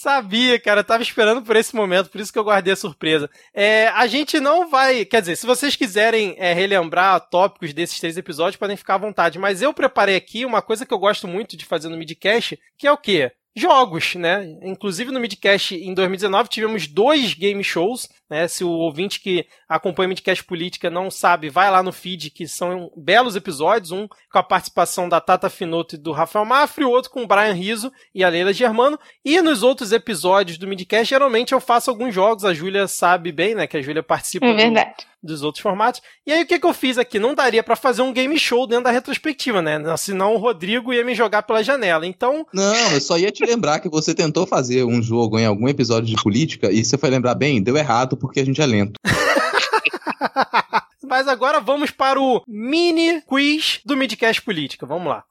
Sabia, 0.02 0.58
cara, 0.58 0.80
eu 0.80 0.84
tava 0.84 1.00
esperando 1.00 1.42
por 1.42 1.54
esse 1.54 1.76
momento, 1.76 2.10
por 2.10 2.20
isso 2.20 2.32
que 2.32 2.36
eu 2.36 2.42
guardei 2.42 2.72
a 2.72 2.76
surpresa. 2.76 3.30
É, 3.54 3.86
a 3.86 4.04
gente 4.08 4.40
não 4.40 4.68
vai. 4.68 5.04
Quer 5.04 5.20
dizer, 5.20 5.36
se 5.36 5.46
vocês 5.46 5.76
quiserem 5.76 6.34
é, 6.38 6.52
relembrar 6.52 7.20
tópicos 7.30 7.72
desses 7.72 8.00
três 8.00 8.16
episódios, 8.16 8.56
podem 8.56 8.76
ficar 8.76 8.96
à 8.96 8.98
vontade. 8.98 9.38
Mas 9.38 9.62
eu 9.62 9.72
preparei 9.72 10.16
aqui 10.16 10.44
uma 10.44 10.60
coisa 10.60 10.84
que 10.84 10.92
eu 10.92 10.98
gosto 10.98 11.28
muito 11.28 11.56
de 11.56 11.64
fazer 11.64 11.88
no 11.88 11.96
Midcast, 11.96 12.58
que 12.76 12.84
é 12.84 12.90
o 12.90 12.98
quê? 12.98 13.30
Jogos, 13.54 14.14
né? 14.14 14.56
Inclusive 14.62 15.10
no 15.10 15.20
Midcast 15.20 15.74
em 15.74 15.92
2019 15.92 16.48
tivemos 16.48 16.86
dois 16.86 17.34
game 17.34 17.62
shows, 17.62 18.08
né? 18.30 18.48
Se 18.48 18.64
o 18.64 18.70
ouvinte 18.70 19.20
que 19.20 19.46
acompanha 19.68 20.06
o 20.06 20.08
Midcast 20.08 20.42
Política 20.44 20.88
não 20.88 21.10
sabe, 21.10 21.50
vai 21.50 21.70
lá 21.70 21.82
no 21.82 21.92
feed, 21.92 22.30
que 22.30 22.48
são 22.48 22.90
belos 22.96 23.36
episódios, 23.36 23.90
um 23.90 24.08
com 24.08 24.38
a 24.38 24.42
participação 24.42 25.06
da 25.08 25.20
Tata 25.20 25.50
Finoto 25.50 25.96
e 25.96 25.98
do 25.98 26.12
Rafael 26.12 26.46
Mafra, 26.46 26.82
e 26.82 26.86
o 26.86 26.90
outro 26.90 27.10
com 27.10 27.22
o 27.24 27.26
Brian 27.26 27.52
Riso 27.52 27.92
e 28.14 28.24
a 28.24 28.28
Leila 28.30 28.52
Germano. 28.54 28.98
E 29.24 29.40
nos 29.42 29.62
outros 29.62 29.92
episódios 29.92 30.56
do 30.56 30.66
Midcast, 30.66 31.10
geralmente 31.10 31.52
eu 31.52 31.60
faço 31.60 31.90
alguns 31.90 32.14
jogos, 32.14 32.46
a 32.46 32.54
Júlia 32.54 32.88
sabe 32.88 33.32
bem, 33.32 33.54
né? 33.54 33.66
Que 33.66 33.76
a 33.76 33.82
Júlia 33.82 34.02
participa 34.02 34.46
É 34.46 34.50
do- 34.50 34.56
verdade. 34.56 35.06
Dos 35.22 35.42
outros 35.42 35.62
formatos. 35.62 36.00
E 36.26 36.32
aí 36.32 36.42
o 36.42 36.46
que, 36.46 36.58
que 36.58 36.66
eu 36.66 36.74
fiz 36.74 36.98
aqui? 36.98 37.18
Não 37.18 37.34
daria 37.34 37.62
pra 37.62 37.76
fazer 37.76 38.02
um 38.02 38.12
game 38.12 38.38
show 38.38 38.66
dentro 38.66 38.84
da 38.84 38.90
retrospectiva, 38.90 39.62
né? 39.62 39.80
Senão 39.96 40.34
o 40.34 40.38
Rodrigo 40.38 40.92
ia 40.92 41.04
me 41.04 41.14
jogar 41.14 41.42
pela 41.42 41.62
janela. 41.62 42.06
Então, 42.06 42.46
Não, 42.52 42.92
eu 42.92 43.00
só 43.00 43.16
ia 43.18 43.30
te 43.30 43.44
lembrar 43.44 43.80
que 43.80 43.88
você 43.88 44.14
tentou 44.14 44.46
fazer 44.46 44.84
um 44.84 45.02
jogo 45.02 45.38
em 45.38 45.46
algum 45.46 45.68
episódio 45.68 46.08
de 46.08 46.22
política 46.22 46.70
e 46.70 46.84
você 46.84 46.98
foi 46.98 47.10
lembrar 47.10 47.34
bem, 47.34 47.62
deu 47.62 47.76
errado 47.76 48.16
porque 48.16 48.40
a 48.40 48.44
gente 48.44 48.60
é 48.60 48.66
lento. 48.66 48.98
mas 51.12 51.28
agora 51.28 51.60
vamos 51.60 51.90
para 51.90 52.18
o 52.18 52.42
mini 52.48 53.20
quiz 53.22 53.80
do 53.84 53.94
Midcast 53.94 54.40
Política. 54.40 54.86
Vamos 54.86 55.08
lá. 55.08 55.24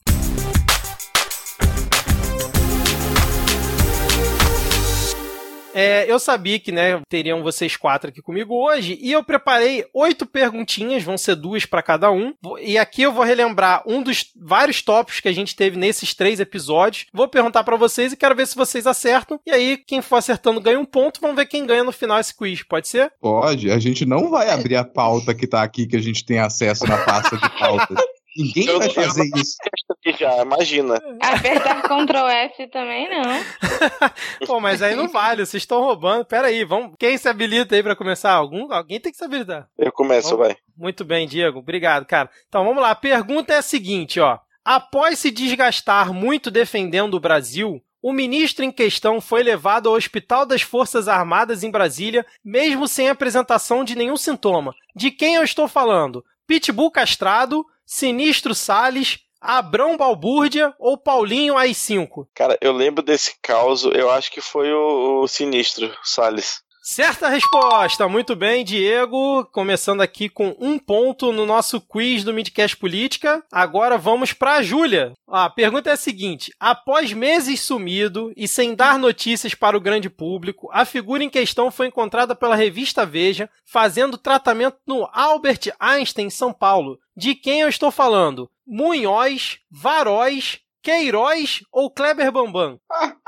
É, 5.73 6.11
eu 6.11 6.19
sabia 6.19 6.59
que, 6.59 6.71
né, 6.71 7.01
teriam 7.09 7.43
vocês 7.43 7.75
quatro 7.75 8.09
aqui 8.09 8.21
comigo 8.21 8.53
hoje, 8.53 8.97
e 9.01 9.11
eu 9.11 9.23
preparei 9.23 9.85
oito 9.93 10.25
perguntinhas, 10.25 11.03
vão 11.03 11.17
ser 11.17 11.35
duas 11.35 11.65
para 11.65 11.81
cada 11.81 12.11
um. 12.11 12.33
E 12.61 12.77
aqui 12.77 13.03
eu 13.03 13.11
vou 13.11 13.23
relembrar 13.23 13.83
um 13.87 14.03
dos 14.03 14.25
vários 14.35 14.81
tópicos 14.81 15.19
que 15.19 15.27
a 15.27 15.33
gente 15.33 15.55
teve 15.55 15.77
nesses 15.77 16.13
três 16.13 16.39
episódios. 16.39 17.05
Vou 17.13 17.27
perguntar 17.27 17.63
para 17.63 17.77
vocês 17.77 18.13
e 18.13 18.17
quero 18.17 18.35
ver 18.35 18.47
se 18.47 18.55
vocês 18.55 18.85
acertam. 18.85 19.39
E 19.45 19.51
aí, 19.51 19.77
quem 19.77 20.01
for 20.01 20.17
acertando 20.17 20.61
ganha 20.61 20.79
um 20.79 20.85
ponto. 20.85 21.21
Vamos 21.21 21.35
ver 21.35 21.45
quem 21.45 21.65
ganha 21.65 21.83
no 21.83 21.91
final 21.91 22.19
esse 22.19 22.35
quiz. 22.35 22.63
Pode 22.63 22.87
ser? 22.87 23.11
Pode, 23.19 23.71
a 23.71 23.79
gente 23.79 24.05
não 24.05 24.29
vai 24.29 24.49
abrir 24.49 24.75
a 24.75 24.83
pauta 24.83 25.33
que 25.33 25.47
tá 25.47 25.63
aqui, 25.63 25.87
que 25.87 25.95
a 25.95 26.01
gente 26.01 26.25
tem 26.25 26.39
acesso 26.39 26.85
na 26.85 26.97
pasta 26.97 27.37
de 27.37 27.49
pautas. 27.57 27.97
Ninguém 28.37 28.67
Eu 28.67 28.77
vai 28.79 28.87
não- 28.87 28.93
fazer 28.93 29.21
eu 29.33 29.41
isso. 29.41 29.55
aqui 29.91 30.17
já, 30.17 30.41
imagina. 30.41 30.95
Apertar 31.21 31.81
Ctrl 31.83 32.27
F 32.27 32.67
também 32.67 33.09
não. 33.09 33.23
Pô, 34.47 34.59
mas 34.59 34.81
aí 34.81 34.95
não 34.95 35.07
vale, 35.07 35.45
vocês 35.45 35.63
estão 35.63 35.81
roubando. 35.81 36.25
Pera 36.25 36.47
aí, 36.47 36.63
vamos. 36.63 36.93
Quem 36.99 37.17
se 37.17 37.27
habilita 37.27 37.75
aí 37.75 37.83
pra 37.83 37.95
começar? 37.95 38.31
Algum? 38.33 38.71
Alguém 38.71 38.99
tem 38.99 39.11
que 39.11 39.17
se 39.17 39.23
habilitar. 39.25 39.67
Eu 39.77 39.91
começo, 39.91 40.29
Vamos- 40.29 40.47
vai. 40.47 40.57
Muito 40.77 41.03
bem, 41.03 41.27
Diego. 41.27 41.59
Obrigado, 41.59 42.05
cara. 42.05 42.29
Então 42.47 42.63
vamos 42.65 42.81
lá. 42.81 42.91
A 42.91 42.95
pergunta 42.95 43.53
é 43.53 43.57
a 43.57 43.61
seguinte, 43.61 44.19
ó. 44.19 44.39
Após 44.63 45.19
se 45.19 45.29
desgastar 45.31 46.13
muito 46.13 46.49
defendendo 46.51 47.15
o 47.15 47.19
Brasil, 47.19 47.81
o 48.01 48.13
ministro 48.13 48.63
em 48.63 48.71
questão 48.71 49.19
foi 49.19 49.43
levado 49.43 49.89
ao 49.89 49.95
Hospital 49.95 50.45
das 50.45 50.61
Forças 50.61 51.07
Armadas 51.07 51.63
em 51.63 51.69
Brasília, 51.71 52.25
mesmo 52.43 52.87
sem 52.87 53.09
apresentação 53.09 53.83
de 53.83 53.95
nenhum 53.95 54.17
sintoma. 54.17 54.73
De 54.95 55.11
quem 55.11 55.35
eu 55.35 55.43
estou 55.43 55.67
falando? 55.67 56.23
Pitbull 56.47 56.91
castrado, 56.91 57.65
Sinistro 57.93 58.55
Salles, 58.55 59.19
Abrão 59.41 59.97
Balbúrdia 59.97 60.73
ou 60.79 60.97
Paulinho 60.97 61.55
AI5? 61.55 62.25
Cara, 62.33 62.57
eu 62.61 62.71
lembro 62.71 63.03
desse 63.03 63.35
caos, 63.41 63.83
eu 63.83 64.09
acho 64.09 64.31
que 64.31 64.39
foi 64.39 64.71
o, 64.71 65.21
o 65.21 65.27
Sinistro, 65.27 65.93
Salles. 66.01 66.63
Certa 66.83 67.29
resposta, 67.29 68.07
muito 68.07 68.35
bem, 68.35 68.65
Diego. 68.65 69.45
Começando 69.51 70.01
aqui 70.01 70.27
com 70.27 70.55
um 70.59 70.79
ponto 70.79 71.31
no 71.31 71.45
nosso 71.45 71.79
quiz 71.79 72.23
do 72.23 72.33
Midcast 72.33 72.75
Política. 72.75 73.43
Agora 73.51 73.99
vamos 73.99 74.33
para 74.33 74.53
a 74.55 74.63
Júlia. 74.63 75.13
A 75.27 75.47
pergunta 75.47 75.91
é 75.91 75.93
a 75.93 75.97
seguinte: 75.97 76.51
após 76.59 77.13
meses 77.13 77.61
sumido 77.61 78.33
e 78.35 78.47
sem 78.47 78.73
dar 78.73 78.97
notícias 78.97 79.53
para 79.53 79.77
o 79.77 79.81
grande 79.81 80.09
público, 80.09 80.69
a 80.73 80.83
figura 80.83 81.23
em 81.23 81.29
questão 81.29 81.69
foi 81.69 81.85
encontrada 81.85 82.35
pela 82.35 82.55
revista 82.55 83.05
Veja 83.05 83.47
fazendo 83.63 84.17
tratamento 84.17 84.77
no 84.87 85.07
Albert 85.13 85.71
Einstein, 85.79 86.31
São 86.31 86.51
Paulo. 86.51 86.97
De 87.15 87.35
quem 87.35 87.61
eu 87.61 87.69
estou 87.69 87.91
falando? 87.91 88.49
Munhoz, 88.65 89.59
Varóis, 89.69 90.59
Queiroz 90.81 91.59
ou 91.71 91.91
Kleber 91.91 92.31
Bambam? 92.31 92.79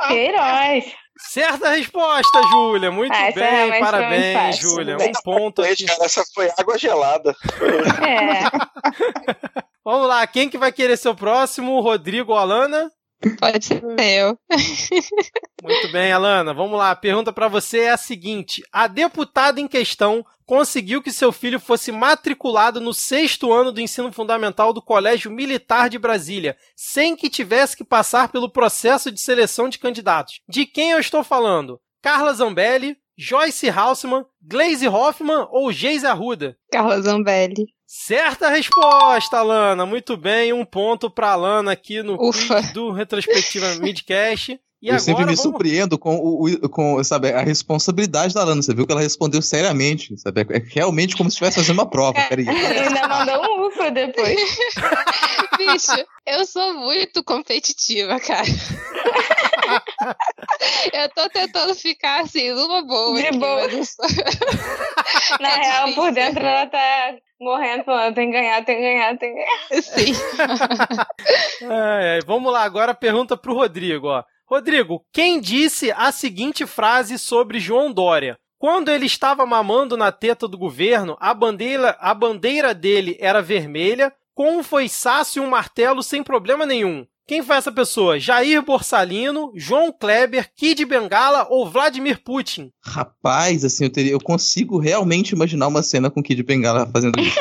Queiroz. 0.07 1.02
Certa 1.17 1.69
resposta, 1.69 2.41
Júlia. 2.51 2.91
Muito 2.91 3.13
Ah, 3.13 3.31
bem, 3.33 3.79
parabéns, 3.79 4.33
fácil, 4.57 4.69
Júlia. 4.69 4.95
Um 4.95 4.97
bem. 4.97 5.11
ponto 5.23 5.61
aqui. 5.61 5.85
Cara, 5.85 6.05
essa 6.05 6.23
foi 6.33 6.49
água 6.57 6.77
gelada. 6.77 7.35
É. 8.05 8.43
Vamos 9.85 10.07
lá, 10.07 10.25
quem 10.25 10.49
que 10.49 10.57
vai 10.57 10.71
querer 10.71 10.97
ser 10.97 11.09
o 11.09 11.15
próximo? 11.15 11.79
Rodrigo 11.81 12.31
ou 12.31 12.37
Alana? 12.37 12.89
Pode 13.39 13.65
ser 13.65 13.83
eu. 13.99 14.37
Muito 15.63 15.91
bem, 15.91 16.11
Alana. 16.11 16.53
Vamos 16.53 16.77
lá. 16.77 16.91
A 16.91 16.95
pergunta 16.95 17.31
para 17.31 17.47
você 17.47 17.81
é 17.81 17.91
a 17.91 17.97
seguinte: 17.97 18.63
a 18.71 18.87
deputada 18.87 19.59
em 19.59 19.67
questão 19.67 20.25
conseguiu 20.45 21.01
que 21.01 21.11
seu 21.11 21.31
filho 21.31 21.59
fosse 21.59 21.91
matriculado 21.91 22.81
no 22.81 22.93
sexto 22.93 23.51
ano 23.53 23.71
do 23.71 23.79
ensino 23.79 24.11
fundamental 24.11 24.73
do 24.73 24.81
Colégio 24.81 25.31
Militar 25.31 25.89
de 25.89 25.97
Brasília, 25.97 26.57
sem 26.75 27.15
que 27.15 27.29
tivesse 27.29 27.77
que 27.77 27.83
passar 27.83 28.29
pelo 28.29 28.51
processo 28.51 29.11
de 29.11 29.21
seleção 29.21 29.69
de 29.69 29.79
candidatos. 29.79 30.41
De 30.47 30.65
quem 30.65 30.91
eu 30.91 30.99
estou 30.99 31.23
falando? 31.23 31.79
Carla 32.01 32.33
Zambelli, 32.33 32.97
Joyce 33.17 33.69
Haussmann, 33.69 34.25
Glaze 34.41 34.87
Hoffman 34.87 35.47
ou 35.51 35.71
Geise 35.71 36.05
Arruda? 36.07 36.55
Carla 36.71 37.01
Zambelli. 37.01 37.67
Certa 37.85 38.49
resposta, 38.49 39.37
Alana. 39.37 39.85
Muito 39.85 40.17
bem, 40.17 40.51
um 40.51 40.65
ponto 40.65 41.09
para 41.11 41.31
Alana 41.33 41.71
aqui 41.71 42.01
no 42.01 42.17
do 42.73 42.91
Retrospectiva 42.91 43.75
Midcast. 43.81 44.59
E 44.81 44.87
eu 44.87 44.95
agora 44.95 44.99
sempre 45.05 45.21
me 45.21 45.25
vamos... 45.27 45.39
surpreendo 45.41 45.97
com, 45.97 46.17
o, 46.17 46.45
o- 46.45 46.69
com 46.69 47.01
sabe, 47.05 47.31
a 47.31 47.39
responsabilidade 47.41 48.33
da 48.33 48.41
Alana. 48.41 48.61
Você 48.61 48.73
viu 48.73 48.85
que 48.85 48.91
ela 48.91 48.99
respondeu 48.99 49.41
seriamente. 49.41 50.17
Sabe? 50.17 50.41
É 50.49 50.61
realmente 50.73 51.15
como 51.15 51.29
se 51.29 51.35
estivesse 51.35 51.55
fazendo 51.57 51.77
uma 51.77 51.89
prova. 51.89 52.19
Peraí. 52.27 52.45
Ainda 52.49 53.07
mandou 53.07 53.41
um 53.45 53.67
ufa 53.67 53.89
depois. 53.91 54.35
Bicho, 55.57 56.05
eu 56.25 56.45
sou 56.45 56.73
muito 56.73 57.23
competitiva, 57.23 58.19
cara. 58.19 58.43
eu 60.93 61.09
tô 61.09 61.29
tentando 61.29 61.75
ficar 61.75 62.21
assim, 62.21 62.51
numa 62.51 62.85
boa. 62.85 63.15
De 63.17 63.27
aqui, 63.27 63.37
boa. 63.37 63.67
mas 63.67 63.95
Na 65.39 65.49
É 65.49 65.55
real, 65.61 65.85
difícil. 65.85 65.95
por 66.03 66.11
dentro 66.11 66.45
ela 66.45 66.67
tá 66.67 67.15
morrendo, 67.39 67.83
falando: 67.83 68.15
tem 68.15 68.31
que 68.31 68.37
ganhar, 68.37 68.63
tem 68.65 68.75
que 68.75 68.81
ganhar, 68.81 69.17
tem 69.17 69.33
que 69.33 69.39
ganhar. 69.39 69.81
Sim. 69.81 70.13
Ai, 71.69 72.19
vamos 72.25 72.51
lá, 72.51 72.63
agora 72.63 72.91
a 72.91 72.95
pergunta 72.95 73.37
pro 73.37 73.53
Rodrigo, 73.53 74.07
ó. 74.07 74.23
Rodrigo, 74.45 75.05
quem 75.11 75.39
disse 75.39 75.91
a 75.91 76.11
seguinte 76.11 76.65
frase 76.65 77.17
sobre 77.17 77.59
João 77.59 77.91
Dória? 77.91 78.37
Quando 78.59 78.89
ele 78.89 79.05
estava 79.05 79.45
mamando 79.45 79.97
na 79.97 80.11
teta 80.11 80.47
do 80.47 80.57
governo, 80.57 81.17
a 81.19 81.33
bandeira, 81.33 81.97
a 81.99 82.13
bandeira 82.13 82.73
dele 82.73 83.17
era 83.19 83.41
vermelha, 83.41 84.13
com 84.33 84.57
um 84.57 84.63
foiçaço 84.63 85.37
e 85.37 85.41
um 85.41 85.49
martelo 85.49 86.01
sem 86.01 86.23
problema 86.23 86.65
nenhum. 86.65 87.05
Quem 87.33 87.41
foi 87.41 87.55
essa 87.55 87.71
pessoa? 87.71 88.19
Jair 88.19 88.63
Borsalino, 88.63 89.51
João 89.55 89.91
Kleber, 89.91 90.51
Kid 90.55 90.85
Bengala 90.85 91.47
ou 91.49 91.67
Vladimir 91.67 92.21
Putin? 92.23 92.69
Rapaz, 92.79 93.65
assim, 93.65 93.85
eu, 93.85 93.89
teria, 93.89 94.11
eu 94.11 94.21
consigo 94.21 94.77
realmente 94.77 95.31
imaginar 95.31 95.67
uma 95.67 95.81
cena 95.81 96.11
com 96.11 96.19
o 96.19 96.23
Kid 96.23 96.43
Bengala 96.43 96.85
fazendo 96.85 97.19
isso. 97.19 97.35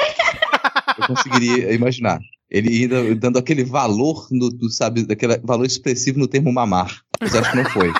eu 0.98 1.06
conseguiria 1.08 1.74
imaginar. 1.74 2.18
Ele 2.50 2.70
ainda 2.70 3.14
dando 3.16 3.38
aquele 3.38 3.62
valor, 3.64 4.28
no, 4.30 4.48
do, 4.48 4.70
sabe, 4.70 5.02
daquele 5.02 5.36
valor 5.40 5.66
expressivo 5.66 6.18
no 6.18 6.26
termo 6.26 6.50
mamar. 6.50 7.02
Mas 7.20 7.34
acho 7.34 7.50
que 7.50 7.56
não 7.58 7.68
foi. 7.68 7.92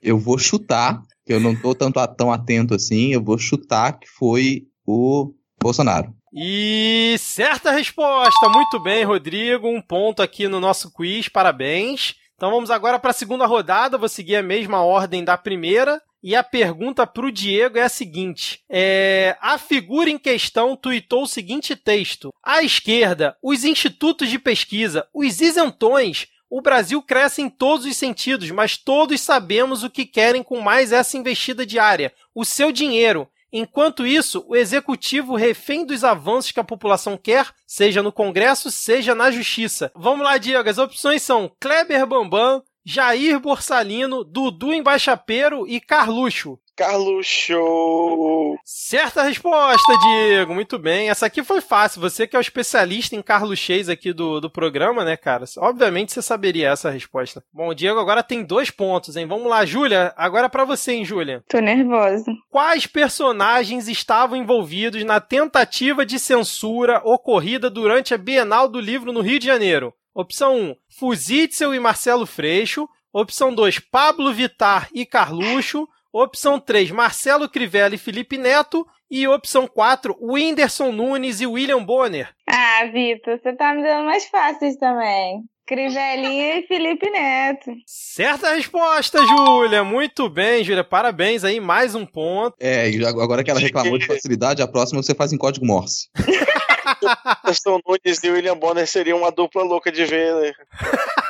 Eu 0.00 0.16
vou 0.16 0.38
chutar, 0.38 1.02
que 1.26 1.32
eu 1.32 1.40
não 1.40 1.56
tô 1.56 1.74
tanto 1.74 1.98
tão 2.16 2.32
atento 2.32 2.76
assim, 2.76 3.12
eu 3.12 3.20
vou 3.20 3.38
chutar 3.38 3.98
que 3.98 4.08
foi 4.08 4.68
o 4.86 5.34
Bolsonaro. 5.60 6.14
E 6.32 7.14
certa 7.18 7.70
resposta. 7.70 8.48
Muito 8.48 8.80
bem, 8.80 9.04
Rodrigo. 9.04 9.68
Um 9.68 9.82
ponto 9.82 10.22
aqui 10.22 10.48
no 10.48 10.58
nosso 10.58 10.90
quiz. 10.90 11.28
Parabéns. 11.28 12.14
Então 12.34 12.50
vamos 12.50 12.70
agora 12.70 12.98
para 12.98 13.10
a 13.10 13.14
segunda 13.14 13.44
rodada. 13.44 13.98
Vou 13.98 14.08
seguir 14.08 14.36
a 14.36 14.42
mesma 14.42 14.82
ordem 14.82 15.22
da 15.22 15.36
primeira. 15.36 16.00
E 16.22 16.36
a 16.36 16.42
pergunta 16.44 17.06
para 17.06 17.26
o 17.26 17.32
Diego 17.32 17.78
é 17.78 17.82
a 17.82 17.88
seguinte: 17.88 18.60
é, 18.70 19.36
a 19.40 19.58
figura 19.58 20.08
em 20.08 20.18
questão 20.18 20.76
tuitou 20.76 21.24
o 21.24 21.28
seguinte 21.28 21.74
texto: 21.74 22.32
à 22.42 22.62
esquerda, 22.62 23.36
os 23.42 23.64
institutos 23.64 24.30
de 24.30 24.38
pesquisa, 24.38 25.06
os 25.12 25.40
isentões. 25.40 26.28
O 26.48 26.60
Brasil 26.60 27.02
cresce 27.02 27.40
em 27.40 27.48
todos 27.48 27.86
os 27.86 27.96
sentidos, 27.96 28.50
mas 28.50 28.76
todos 28.76 29.20
sabemos 29.22 29.82
o 29.82 29.88
que 29.88 30.04
querem 30.04 30.42
com 30.42 30.60
mais 30.60 30.92
essa 30.92 31.16
investida 31.16 31.66
diária: 31.66 32.12
o 32.34 32.44
seu 32.44 32.70
dinheiro. 32.70 33.28
Enquanto 33.52 34.06
isso, 34.06 34.44
o 34.48 34.56
executivo 34.56 35.36
refém 35.36 35.84
dos 35.84 36.04
avanços 36.04 36.52
que 36.52 36.60
a 36.60 36.64
população 36.64 37.18
quer, 37.18 37.46
seja 37.66 38.02
no 38.02 38.10
Congresso, 38.10 38.70
seja 38.70 39.14
na 39.14 39.30
Justiça. 39.30 39.92
Vamos 39.94 40.24
lá, 40.24 40.38
Diego. 40.38 40.68
As 40.68 40.78
opções 40.78 41.22
são 41.22 41.54
Kleber 41.60 42.06
Bambam, 42.06 42.62
Jair 42.84 43.38
Borsalino, 43.38 44.24
Dudu 44.24 44.72
Embaixapeiro 44.72 45.68
e 45.68 45.80
Carluxo. 45.80 46.58
Carluxo. 46.76 48.56
Certa 48.64 49.22
resposta, 49.22 49.92
Diego. 49.98 50.54
Muito 50.54 50.78
bem. 50.78 51.10
Essa 51.10 51.26
aqui 51.26 51.42
foi 51.42 51.60
fácil. 51.60 52.00
Você 52.00 52.26
que 52.26 52.34
é 52.34 52.38
o 52.38 52.40
especialista 52.40 53.14
em 53.14 53.22
carluxês 53.22 53.88
aqui 53.88 54.12
do, 54.12 54.40
do 54.40 54.50
programa, 54.50 55.04
né, 55.04 55.16
cara? 55.16 55.44
Obviamente 55.58 56.12
você 56.12 56.22
saberia 56.22 56.70
essa 56.70 56.90
resposta. 56.90 57.44
Bom, 57.52 57.68
o 57.68 57.74
Diego 57.74 58.00
agora 58.00 58.22
tem 58.22 58.42
dois 58.42 58.70
pontos, 58.70 59.16
hein? 59.16 59.26
Vamos 59.26 59.48
lá, 59.48 59.64
Júlia. 59.64 60.12
Agora 60.16 60.46
é 60.46 60.48
pra 60.48 60.64
você, 60.64 60.92
hein, 60.92 61.04
Júlia. 61.04 61.44
Tô 61.48 61.58
nervosa. 61.58 62.32
Quais 62.50 62.86
personagens 62.86 63.88
estavam 63.88 64.36
envolvidos 64.36 65.04
na 65.04 65.20
tentativa 65.20 66.06
de 66.06 66.18
censura 66.18 67.00
ocorrida 67.04 67.68
durante 67.68 68.14
a 68.14 68.18
Bienal 68.18 68.68
do 68.68 68.80
Livro 68.80 69.12
no 69.12 69.20
Rio 69.20 69.38
de 69.38 69.46
Janeiro? 69.46 69.94
Opção 70.14 70.56
1, 70.56 70.76
Fuzitzel 70.98 71.74
e 71.74 71.80
Marcelo 71.80 72.26
Freixo. 72.26 72.88
Opção 73.12 73.54
2, 73.54 73.78
Pablo 73.78 74.32
Vittar 74.32 74.88
e 74.94 75.04
Carluxo. 75.04 75.86
Opção 76.12 76.60
3, 76.60 76.90
Marcelo 76.90 77.48
Crivella 77.48 77.94
e 77.94 77.98
Felipe 77.98 78.36
Neto. 78.36 78.86
E 79.10 79.26
opção 79.28 79.66
4, 79.66 80.16
Whindersson 80.20 80.90
Nunes 80.90 81.40
e 81.40 81.46
William 81.46 81.82
Bonner. 81.84 82.30
Ah, 82.48 82.86
Vitor, 82.92 83.38
você 83.38 83.52
tá 83.54 83.74
me 83.74 83.82
dando 83.82 84.06
mais 84.06 84.26
fáceis 84.26 84.76
também. 84.76 85.42
Crivelinha 85.66 86.58
e 86.58 86.62
Felipe 86.68 87.08
Neto. 87.10 87.72
Certa 87.86 88.54
resposta, 88.54 89.18
Júlia. 89.24 89.84
Muito 89.84 90.28
bem, 90.28 90.64
Júlia. 90.64 90.84
Parabéns 90.84 91.44
aí, 91.44 91.60
mais 91.60 91.94
um 91.94 92.04
ponto. 92.04 92.56
É, 92.60 92.90
e 92.90 93.04
agora 93.06 93.44
que 93.44 93.50
ela 93.50 93.60
reclamou 93.60 93.98
de 93.98 94.06
facilidade, 94.06 94.62
a 94.62 94.68
próxima 94.68 95.02
você 95.02 95.14
faz 95.14 95.32
em 95.32 95.38
código 95.38 95.66
Morse. 95.66 96.08
Whindersson 97.44 97.80
Nunes 97.86 98.22
e 98.22 98.30
William 98.30 98.56
Bonner 98.56 98.86
seriam 98.86 99.18
uma 99.18 99.30
dupla 99.30 99.62
louca 99.62 99.90
de 99.90 100.04
ver, 100.04 100.34
né? 100.34 100.52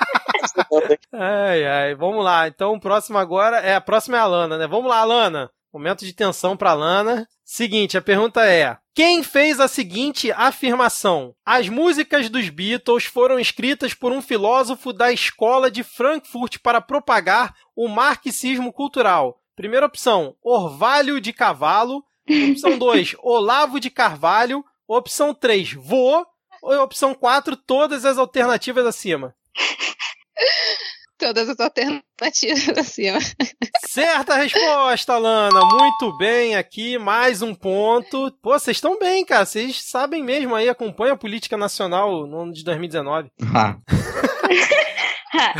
Ai, 1.13 1.67
ai, 1.67 1.95
vamos 1.95 2.25
lá. 2.25 2.49
Então, 2.49 2.75
o 2.75 2.81
próximo 2.81 3.19
agora 3.19 3.59
é 3.59 3.75
a 3.75 3.81
próxima 3.81 4.17
é 4.17 4.21
a 4.21 4.27
Lana, 4.27 4.59
né? 4.59 4.67
Vamos 4.67 4.89
lá, 4.89 4.99
Alana. 4.99 5.51
Momento 5.73 6.05
de 6.05 6.13
tensão 6.13 6.57
pra 6.57 6.75
Lana. 6.75 7.27
Seguinte, 7.45 7.97
a 7.97 8.03
pergunta 8.03 8.45
é: 8.47 8.77
quem 8.95 9.23
fez 9.23 9.59
a 9.59 9.67
seguinte 9.67 10.31
afirmação? 10.33 11.35
As 11.47 11.69
músicas 11.69 12.29
dos 12.29 12.51
Beatles 12.51 13.05
foram 13.05 13.39
escritas 13.39 13.95
por 13.95 14.13
um 14.13 14.21
filósofo 14.21 14.93
da 14.93 15.11
escola 15.11 15.71
de 15.71 15.83
Frankfurt 15.83 16.59
para 16.63 16.81
propagar 16.81 17.55
o 17.75 17.89
marxismo 17.89 18.71
cultural. 18.71 19.41
Primeira 19.57 19.87
opção: 19.87 20.35
Orvalho 20.43 21.21
de 21.21 21.33
Cavalo. 21.33 22.05
Opção 22.51 22.79
2: 22.79 23.17
Olavo 23.23 23.81
de 23.81 23.89
Carvalho. 23.89 24.63
Opção 24.87 25.35
3: 25.35 25.73
Vô. 25.73 26.27
Opção 26.83 27.15
4: 27.15 27.57
todas 27.57 28.05
as 28.05 28.19
alternativas 28.19 28.85
acima. 28.85 29.35
Todas 31.19 31.49
as 31.49 31.61
alternativas 31.61 32.69
acima. 32.77 33.19
Certa 33.87 34.35
resposta, 34.37 35.17
Lana. 35.19 35.61
Muito 35.65 36.17
bem 36.19 36.57
aqui, 36.57 36.99
mais 36.99 37.43
um 37.43 37.55
ponto. 37.55 38.33
Pô, 38.43 38.59
vocês 38.59 38.77
estão 38.79 38.99
bem, 38.99 39.25
cara. 39.25 39.45
Vocês 39.45 39.83
sabem 39.85 40.23
mesmo 40.23 40.55
aí, 40.55 40.69
acompanham 40.69 41.15
a 41.15 41.19
política 41.19 41.57
nacional 41.57 42.27
no 42.27 42.43
ano 42.43 42.53
de 42.53 42.65
2019. 42.65 43.31
Ah, 45.35 45.55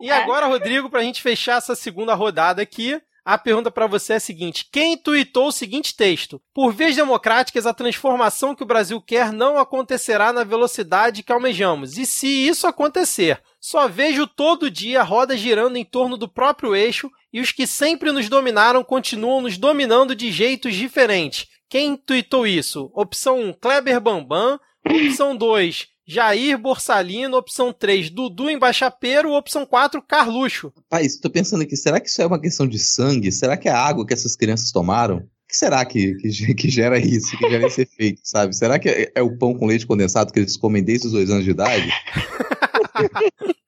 E 0.00 0.08
agora, 0.10 0.46
Rodrigo, 0.46 0.88
pra 0.88 1.02
gente 1.02 1.20
fechar 1.20 1.58
essa 1.58 1.74
segunda 1.74 2.14
rodada 2.14 2.62
aqui, 2.62 3.00
a 3.24 3.38
pergunta 3.38 3.70
pra 3.70 3.86
você 3.86 4.14
é 4.14 4.16
a 4.16 4.20
seguinte: 4.20 4.68
quem 4.70 4.96
tuitou 4.96 5.48
o 5.48 5.52
seguinte 5.52 5.96
texto? 5.96 6.40
Por 6.52 6.72
vias 6.72 6.96
democráticas, 6.96 7.66
a 7.66 7.74
transformação 7.74 8.54
que 8.54 8.62
o 8.62 8.66
Brasil 8.66 9.00
quer 9.00 9.32
não 9.32 9.58
acontecerá 9.58 10.32
na 10.32 10.44
velocidade 10.44 11.22
que 11.22 11.32
almejamos. 11.32 11.96
E 11.96 12.04
se 12.04 12.26
isso 12.26 12.66
acontecer, 12.66 13.40
só 13.60 13.86
vejo 13.88 14.26
todo 14.26 14.70
dia 14.70 15.00
a 15.00 15.04
roda 15.04 15.36
girando 15.36 15.76
em 15.76 15.84
torno 15.84 16.16
do 16.16 16.28
próprio 16.28 16.74
eixo 16.74 17.10
e 17.32 17.40
os 17.40 17.52
que 17.52 17.66
sempre 17.66 18.12
nos 18.12 18.28
dominaram 18.28 18.82
continuam 18.82 19.40
nos 19.40 19.56
dominando 19.56 20.14
de 20.14 20.30
jeitos 20.32 20.74
diferentes. 20.74 21.46
Quem 21.68 21.96
tuitou 21.96 22.46
isso? 22.46 22.90
Opção 22.92 23.40
1, 23.40 23.52
Kleber 23.54 24.00
Bambam. 24.00 24.60
Opção 24.84 25.36
2, 25.36 25.86
Jair 26.06 26.58
Borsalino. 26.58 27.36
Opção 27.36 27.72
3, 27.72 28.10
Dudu 28.10 28.50
Embaixapeiro. 28.50 29.32
Opção 29.32 29.64
4, 29.64 30.02
Carluxo. 30.02 30.72
Rapaz, 30.76 31.16
tô 31.16 31.30
pensando 31.30 31.62
aqui, 31.62 31.76
será 31.76 32.00
que 32.00 32.08
isso 32.08 32.20
é 32.20 32.26
uma 32.26 32.40
questão 32.40 32.66
de 32.66 32.78
sangue? 32.78 33.32
Será 33.32 33.56
que 33.56 33.68
é 33.68 33.72
a 33.72 33.80
água 33.80 34.06
que 34.06 34.14
essas 34.14 34.36
crianças 34.36 34.70
tomaram? 34.70 35.16
O 35.18 35.48
que 35.48 35.56
será 35.56 35.84
que, 35.84 36.14
que, 36.14 36.54
que 36.54 36.70
gera 36.70 36.98
isso, 36.98 37.36
que 37.36 37.48
gera 37.48 37.66
esse 37.66 37.82
efeito, 37.82 38.20
sabe? 38.24 38.56
Será 38.56 38.78
que 38.78 38.88
é, 38.88 39.12
é 39.14 39.22
o 39.22 39.36
pão 39.36 39.54
com 39.54 39.66
leite 39.66 39.86
condensado 39.86 40.32
que 40.32 40.38
eles 40.38 40.56
comem 40.56 40.82
desde 40.82 41.06
os 41.06 41.12
dois 41.12 41.30
anos 41.30 41.44
de 41.44 41.50
idade? 41.50 41.90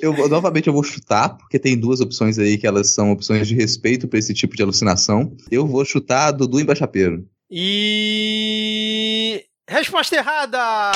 Eu, 0.00 0.28
novamente 0.28 0.68
eu 0.68 0.72
vou 0.72 0.84
chutar, 0.84 1.36
porque 1.36 1.58
tem 1.58 1.76
duas 1.76 2.00
opções 2.00 2.38
aí 2.38 2.56
que 2.56 2.66
elas 2.66 2.94
são 2.94 3.10
opções 3.10 3.48
de 3.48 3.56
respeito 3.56 4.06
pra 4.06 4.18
esse 4.18 4.32
tipo 4.32 4.54
de 4.54 4.62
alucinação. 4.62 5.34
Eu 5.50 5.66
vou 5.66 5.84
chutar 5.84 6.30
Dudu 6.30 6.60
Embaixapeiro. 6.60 7.26
E. 7.50 8.41
Resposta 9.68 10.16
errada! 10.16 10.92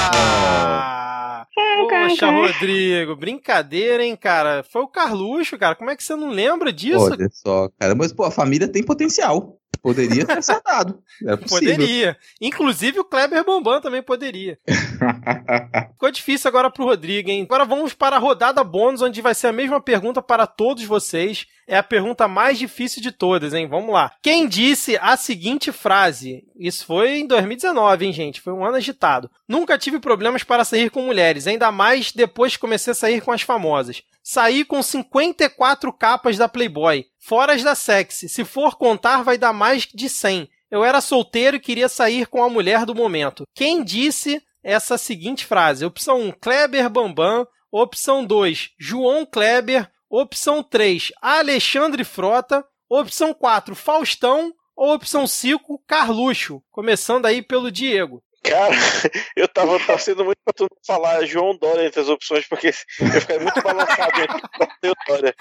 Poxa, 1.54 2.30
Rodrigo, 2.30 3.16
brincadeira, 3.16 4.04
hein, 4.04 4.16
cara? 4.16 4.64
Foi 4.64 4.82
o 4.82 4.88
Carluxo, 4.88 5.56
cara. 5.56 5.74
Como 5.74 5.90
é 5.90 5.96
que 5.96 6.02
você 6.02 6.14
não 6.16 6.30
lembra 6.30 6.72
disso? 6.72 6.98
Olha 6.98 7.28
só, 7.32 7.68
cara. 7.78 7.94
Mas, 7.94 8.12
pô, 8.12 8.24
a 8.24 8.30
família 8.30 8.68
tem 8.68 8.82
potencial. 8.82 9.58
Poderia 9.80 10.26
ter 10.26 10.38
acertado. 10.38 11.00
É 11.24 11.36
possível. 11.36 11.76
Poderia. 11.76 12.16
Inclusive 12.40 12.98
o 12.98 13.04
Kleber 13.04 13.44
Bambam 13.44 13.80
também 13.80 14.02
poderia. 14.02 14.58
Ficou 15.92 16.10
difícil 16.10 16.48
agora 16.48 16.70
pro 16.70 16.84
Rodrigo, 16.84 17.30
hein? 17.30 17.42
Agora 17.42 17.64
vamos 17.64 17.94
para 17.94 18.16
a 18.16 18.18
rodada 18.18 18.64
bônus, 18.64 19.00
onde 19.00 19.22
vai 19.22 19.34
ser 19.34 19.46
a 19.46 19.52
mesma 19.52 19.80
pergunta 19.80 20.20
para 20.20 20.44
todos 20.44 20.82
vocês. 20.84 21.46
É 21.66 21.76
a 21.76 21.82
pergunta 21.82 22.28
mais 22.28 22.58
difícil 22.58 23.02
de 23.02 23.10
todas, 23.10 23.52
hein? 23.52 23.66
Vamos 23.66 23.92
lá. 23.92 24.12
Quem 24.22 24.46
disse 24.46 24.96
a 25.00 25.16
seguinte 25.16 25.72
frase? 25.72 26.44
Isso 26.56 26.86
foi 26.86 27.18
em 27.18 27.26
2019, 27.26 28.06
hein, 28.06 28.12
gente? 28.12 28.40
Foi 28.40 28.52
um 28.52 28.64
ano 28.64 28.76
agitado. 28.76 29.28
Nunca 29.48 29.76
tive 29.76 29.98
problemas 29.98 30.44
para 30.44 30.64
sair 30.64 30.90
com 30.90 31.02
mulheres, 31.02 31.46
ainda 31.46 31.72
mais 31.72 32.12
depois 32.12 32.54
que 32.54 32.60
comecei 32.60 32.92
a 32.92 32.94
sair 32.94 33.20
com 33.20 33.32
as 33.32 33.42
famosas. 33.42 34.02
Saí 34.22 34.64
com 34.64 34.80
54 34.80 35.92
capas 35.92 36.38
da 36.38 36.48
Playboy, 36.48 37.04
fora 37.18 37.54
as 37.54 37.62
da 37.62 37.74
Sexy. 37.74 38.28
Se 38.28 38.44
for 38.44 38.76
contar, 38.76 39.22
vai 39.22 39.36
dar 39.36 39.52
mais 39.52 39.88
de 39.92 40.08
100. 40.08 40.48
Eu 40.70 40.84
era 40.84 41.00
solteiro 41.00 41.56
e 41.56 41.60
queria 41.60 41.88
sair 41.88 42.26
com 42.26 42.42
a 42.42 42.50
mulher 42.50 42.84
do 42.84 42.94
momento. 42.94 43.44
Quem 43.54 43.82
disse 43.82 44.42
essa 44.62 44.98
seguinte 44.98 45.44
frase? 45.44 45.84
Opção 45.84 46.20
1, 46.20 46.32
Kleber 46.40 46.88
Bambam. 46.90 47.46
Opção 47.70 48.24
2, 48.24 48.70
João 48.78 49.26
Kleber. 49.26 49.90
Opção 50.08 50.62
3, 50.62 51.12
Alexandre 51.20 52.04
Frota. 52.04 52.64
Opção 52.88 53.34
4, 53.34 53.74
Faustão. 53.74 54.52
Ou 54.76 54.92
opção 54.92 55.26
5, 55.26 55.82
Carluxo. 55.86 56.62
Começando 56.70 57.26
aí 57.26 57.42
pelo 57.42 57.70
Diego. 57.70 58.22
Cara, 58.44 58.74
eu 59.34 59.48
tava 59.48 59.78
torcendo 59.80 60.24
muito 60.24 60.38
pra 60.44 60.52
tu 60.54 60.64
não 60.70 60.78
falar 60.86 61.24
João 61.24 61.56
Dória 61.56 61.86
entre 61.86 62.00
as 62.00 62.08
opções, 62.08 62.46
porque 62.46 62.68
eu 63.00 63.20
fiquei 63.20 63.38
muito 63.38 63.60
balançado 63.62 64.20
entre 64.20 64.90
o 64.90 64.94
Dória. 65.08 65.34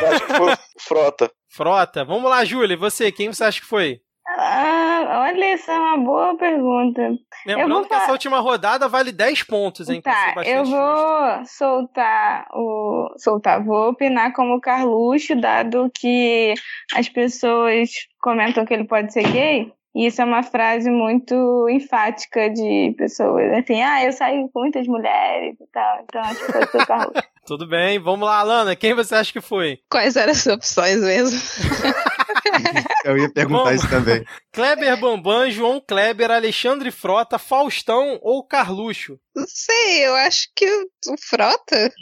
Eu 0.00 0.08
acho 0.08 0.26
que 0.26 0.34
foi 0.34 0.54
Frota. 0.78 1.32
Frota. 1.48 2.04
Vamos 2.04 2.28
lá, 2.28 2.44
Júlia. 2.44 2.74
E 2.74 2.76
você, 2.76 3.10
quem 3.10 3.28
você 3.28 3.44
acha 3.44 3.60
que 3.60 3.66
foi? 3.66 4.00
Ah, 4.38 4.81
olha, 5.02 5.44
essa 5.52 5.72
é 5.72 5.78
uma 5.78 5.96
boa 5.98 6.36
pergunta. 6.36 7.16
Lembrando 7.46 7.88
que 7.88 7.94
essa 7.94 8.12
última 8.12 8.38
rodada 8.38 8.88
vale 8.88 9.12
10 9.12 9.42
pontos, 9.44 9.88
hein? 9.88 10.00
Tá, 10.00 10.34
eu 10.44 10.64
vou 10.64 11.44
soltar 11.46 12.46
o. 12.52 13.14
soltar, 13.16 13.64
vou 13.64 13.90
opinar 13.90 14.32
como 14.32 14.60
Carluxo, 14.60 15.34
dado 15.40 15.90
que 15.94 16.54
as 16.94 17.08
pessoas 17.08 17.90
comentam 18.20 18.64
que 18.64 18.74
ele 18.74 18.84
pode 18.84 19.12
ser 19.12 19.24
gay. 19.30 19.72
E 19.94 20.06
isso 20.06 20.22
é 20.22 20.24
uma 20.24 20.42
frase 20.42 20.90
muito 20.90 21.68
enfática 21.68 22.48
de 22.48 22.94
pessoas. 22.96 23.52
Assim, 23.52 23.82
ah, 23.82 24.02
eu 24.02 24.12
saí 24.12 24.48
com 24.50 24.60
muitas 24.60 24.86
mulheres 24.86 25.54
e 25.60 25.66
tal. 25.70 25.98
Então 26.04 26.20
acho 26.22 26.46
que 26.46 26.52
pode 26.52 26.70
ser 26.70 26.82
o 26.82 26.86
Carluxo. 26.86 27.22
Tudo 27.44 27.66
bem, 27.66 27.98
vamos 27.98 28.26
lá, 28.26 28.38
Alana. 28.38 28.76
Quem 28.76 28.94
você 28.94 29.16
acha 29.16 29.32
que 29.32 29.40
foi? 29.40 29.80
Quais 29.90 30.16
eram 30.16 30.30
as 30.30 30.46
opções 30.46 31.00
mesmo? 31.00 31.38
Eu 33.04 33.18
ia 33.18 33.32
perguntar 33.32 33.64
Vamos. 33.64 33.82
isso 33.82 33.90
também. 33.90 34.24
Kleber 34.52 35.00
Bambam, 35.00 35.50
João 35.50 35.80
Kleber, 35.80 36.30
Alexandre 36.30 36.90
Frota, 36.90 37.38
Faustão 37.38 38.18
ou 38.22 38.46
Carluxo? 38.46 39.18
Não 39.34 39.44
sei, 39.46 40.06
eu 40.06 40.14
acho 40.14 40.48
que 40.54 40.66
o, 40.66 41.12
o 41.12 41.16
Frota. 41.18 41.92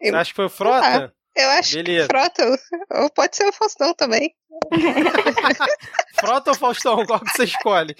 Você 0.00 0.14
acha 0.14 0.30
que 0.30 0.36
foi 0.36 0.46
o 0.46 0.50
Frota? 0.50 1.12
Eu 1.36 1.50
acho 1.50 1.74
Beleza. 1.74 2.06
que 2.08 2.14
o 2.14 2.18
Frota. 2.18 2.60
Ou 3.02 3.10
pode 3.10 3.36
ser 3.36 3.46
o 3.46 3.52
Faustão 3.52 3.94
também. 3.94 4.32
Frota 6.20 6.50
ou 6.50 6.56
Faustão? 6.56 7.04
Qual 7.06 7.20
que 7.20 7.30
você 7.30 7.44
escolhe? 7.44 7.94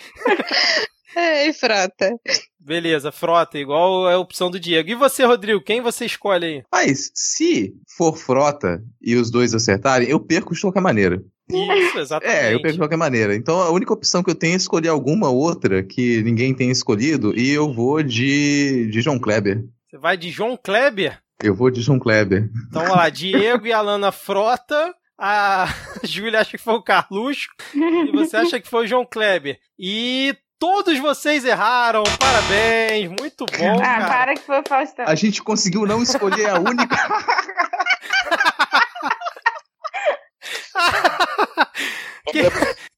Ei, 1.16 1.52
Frota. 1.52 2.16
Beleza, 2.58 3.12
Frota, 3.12 3.58
igual 3.58 4.06
a 4.08 4.18
opção 4.18 4.50
do 4.50 4.58
Diego. 4.58 4.88
E 4.90 4.94
você, 4.94 5.24
Rodrigo, 5.24 5.62
quem 5.62 5.80
você 5.80 6.06
escolhe 6.06 6.46
aí? 6.46 6.62
Mas 6.72 7.10
se 7.14 7.72
for 7.96 8.16
frota 8.16 8.82
e 9.00 9.14
os 9.14 9.30
dois 9.30 9.54
acertarem, 9.54 10.08
eu 10.08 10.18
perco 10.18 10.54
de 10.54 10.60
qualquer 10.60 10.80
maneira. 10.80 11.22
Isso, 11.48 11.98
exatamente. 11.98 12.34
É, 12.44 12.54
eu 12.54 12.60
perco 12.60 12.72
de 12.72 12.78
qualquer 12.78 12.96
maneira. 12.96 13.34
Então 13.34 13.60
a 13.60 13.70
única 13.70 13.92
opção 13.92 14.22
que 14.22 14.30
eu 14.30 14.34
tenho 14.34 14.54
é 14.54 14.56
escolher 14.56 14.88
alguma 14.88 15.28
outra 15.30 15.82
que 15.82 16.22
ninguém 16.22 16.54
tenha 16.54 16.72
escolhido 16.72 17.36
e 17.38 17.50
eu 17.50 17.72
vou 17.72 18.02
de, 18.02 18.88
de 18.90 19.00
João 19.00 19.18
Kleber. 19.18 19.64
Você 19.88 19.98
vai 19.98 20.16
de 20.16 20.30
João 20.30 20.56
Kleber? 20.56 21.18
Eu 21.42 21.54
vou 21.54 21.70
de 21.70 21.80
João 21.80 21.98
Kleber. 21.98 22.48
Então 22.68 22.82
vamos 22.82 22.96
lá, 22.96 23.08
Diego 23.08 23.66
e 23.66 23.72
Alana 23.72 24.10
Frota. 24.10 24.94
A 25.18 25.68
Júlia 26.02 26.40
acha 26.40 26.52
que 26.52 26.58
foi 26.58 26.74
o 26.74 26.82
Carluxo. 26.82 27.48
E 27.74 28.10
você 28.12 28.36
acha 28.36 28.60
que 28.60 28.68
foi 28.68 28.84
o 28.84 28.86
João 28.86 29.06
Kleber. 29.06 29.58
E 29.78 30.36
todos 30.58 30.98
vocês 30.98 31.44
erraram. 31.44 32.02
Parabéns, 32.18 33.08
muito 33.08 33.46
bom. 33.46 33.78
Ah, 33.78 33.98
cara. 33.98 34.06
para 34.06 34.34
que 34.34 34.42
foi 34.42 34.60
o 34.60 34.64
Faustão. 34.66 35.04
A 35.06 35.14
gente 35.14 35.42
conseguiu 35.42 35.86
não 35.86 36.02
escolher 36.02 36.48
a 36.48 36.58
única. 36.58 36.96
Quem, 42.32 42.42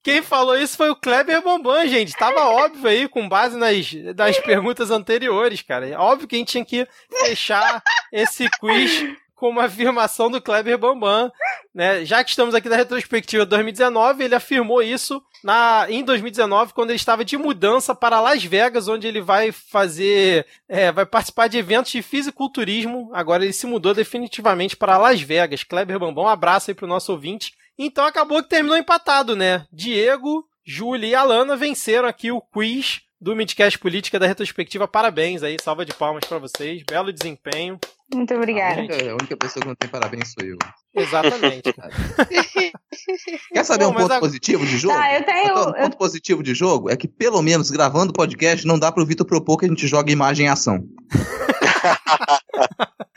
quem 0.04 0.22
falou 0.22 0.56
isso 0.56 0.76
foi 0.76 0.88
o 0.88 0.96
Kleber 0.96 1.42
Bambam, 1.42 1.86
gente. 1.88 2.12
Tava 2.12 2.46
óbvio 2.46 2.88
aí, 2.88 3.08
com 3.08 3.28
base 3.28 3.56
nas, 3.56 3.92
nas 4.16 4.38
perguntas 4.38 4.90
anteriores, 4.90 5.62
cara. 5.62 6.00
Óbvio 6.00 6.28
que 6.28 6.36
a 6.36 6.38
gente 6.38 6.52
tinha 6.52 6.64
que 6.64 6.86
fechar 7.10 7.82
esse 8.12 8.48
quiz 8.60 9.16
com 9.36 9.50
uma 9.50 9.64
afirmação 9.64 10.30
do 10.30 10.40
Kleber 10.40 10.78
Bambam, 10.78 11.30
né? 11.74 12.04
Já 12.06 12.24
que 12.24 12.30
estamos 12.30 12.54
aqui 12.54 12.70
na 12.70 12.76
retrospectiva 12.76 13.44
2019, 13.44 14.24
ele 14.24 14.34
afirmou 14.34 14.82
isso 14.82 15.22
na 15.44 15.86
em 15.90 16.02
2019 16.02 16.72
quando 16.72 16.90
ele 16.90 16.96
estava 16.96 17.22
de 17.22 17.36
mudança 17.36 17.94
para 17.94 18.18
Las 18.18 18.42
Vegas, 18.42 18.88
onde 18.88 19.06
ele 19.06 19.20
vai 19.20 19.52
fazer, 19.52 20.46
é, 20.66 20.90
vai 20.90 21.04
participar 21.04 21.48
de 21.48 21.58
eventos 21.58 21.92
de 21.92 22.00
fisiculturismo. 22.00 23.10
Agora 23.12 23.44
ele 23.44 23.52
se 23.52 23.66
mudou 23.66 23.92
definitivamente 23.92 24.74
para 24.74 24.96
Las 24.96 25.20
Vegas. 25.20 25.62
Kleber 25.62 25.98
Bambam, 25.98 26.24
um 26.24 26.28
abraço 26.28 26.70
aí 26.70 26.74
pro 26.74 26.86
nosso 26.86 27.12
ouvinte. 27.12 27.52
Então 27.78 28.06
acabou 28.06 28.42
que 28.42 28.48
terminou 28.48 28.78
empatado, 28.78 29.36
né? 29.36 29.66
Diego, 29.70 30.48
Júlia 30.64 31.08
e 31.08 31.14
Alana 31.14 31.56
venceram 31.56 32.08
aqui 32.08 32.32
o 32.32 32.40
quiz 32.40 33.02
do 33.20 33.36
Midcast 33.36 33.78
Política 33.78 34.18
da 34.18 34.26
Retrospectiva. 34.26 34.88
Parabéns 34.88 35.42
aí, 35.42 35.56
salva 35.62 35.84
de 35.84 35.92
palmas 35.92 36.24
para 36.24 36.38
vocês. 36.38 36.82
Belo 36.82 37.12
desempenho. 37.12 37.78
Muito 38.14 38.32
A 38.32 38.36
obrigada. 38.36 38.78
única, 38.80 39.10
a 39.10 39.14
única 39.14 39.36
pessoa 39.36 39.62
que 39.62 39.68
não 39.68 39.74
tem 39.74 39.90
parabéns 39.90 40.32
sou 40.32 40.46
eu. 40.46 40.56
Exatamente, 40.94 41.72
cara. 41.72 41.90
Quer 43.52 43.64
saber 43.64 43.84
Bom, 43.84 43.90
um 43.90 43.94
ponto 43.94 44.12
a- 44.12 44.20
positivo 44.20 44.64
de 44.64 44.78
jogo? 44.78 44.94
Tá, 44.94 45.12
eu 45.14 45.24
tenho- 45.24 45.68
Um 45.70 45.72
ponto 45.72 45.96
positivo 45.98 46.42
de 46.42 46.54
jogo 46.54 46.88
é 46.90 46.96
que, 46.96 47.08
pelo 47.08 47.42
menos, 47.42 47.70
gravando 47.70 48.10
o 48.10 48.14
podcast, 48.14 48.64
não 48.66 48.78
dá 48.78 48.92
pro 48.92 49.04
Vitor 49.04 49.26
propor 49.26 49.58
que 49.58 49.66
a 49.66 49.68
gente 49.68 49.86
jogue 49.88 50.12
imagem 50.12 50.46
em 50.46 50.48
ação. 50.48 50.84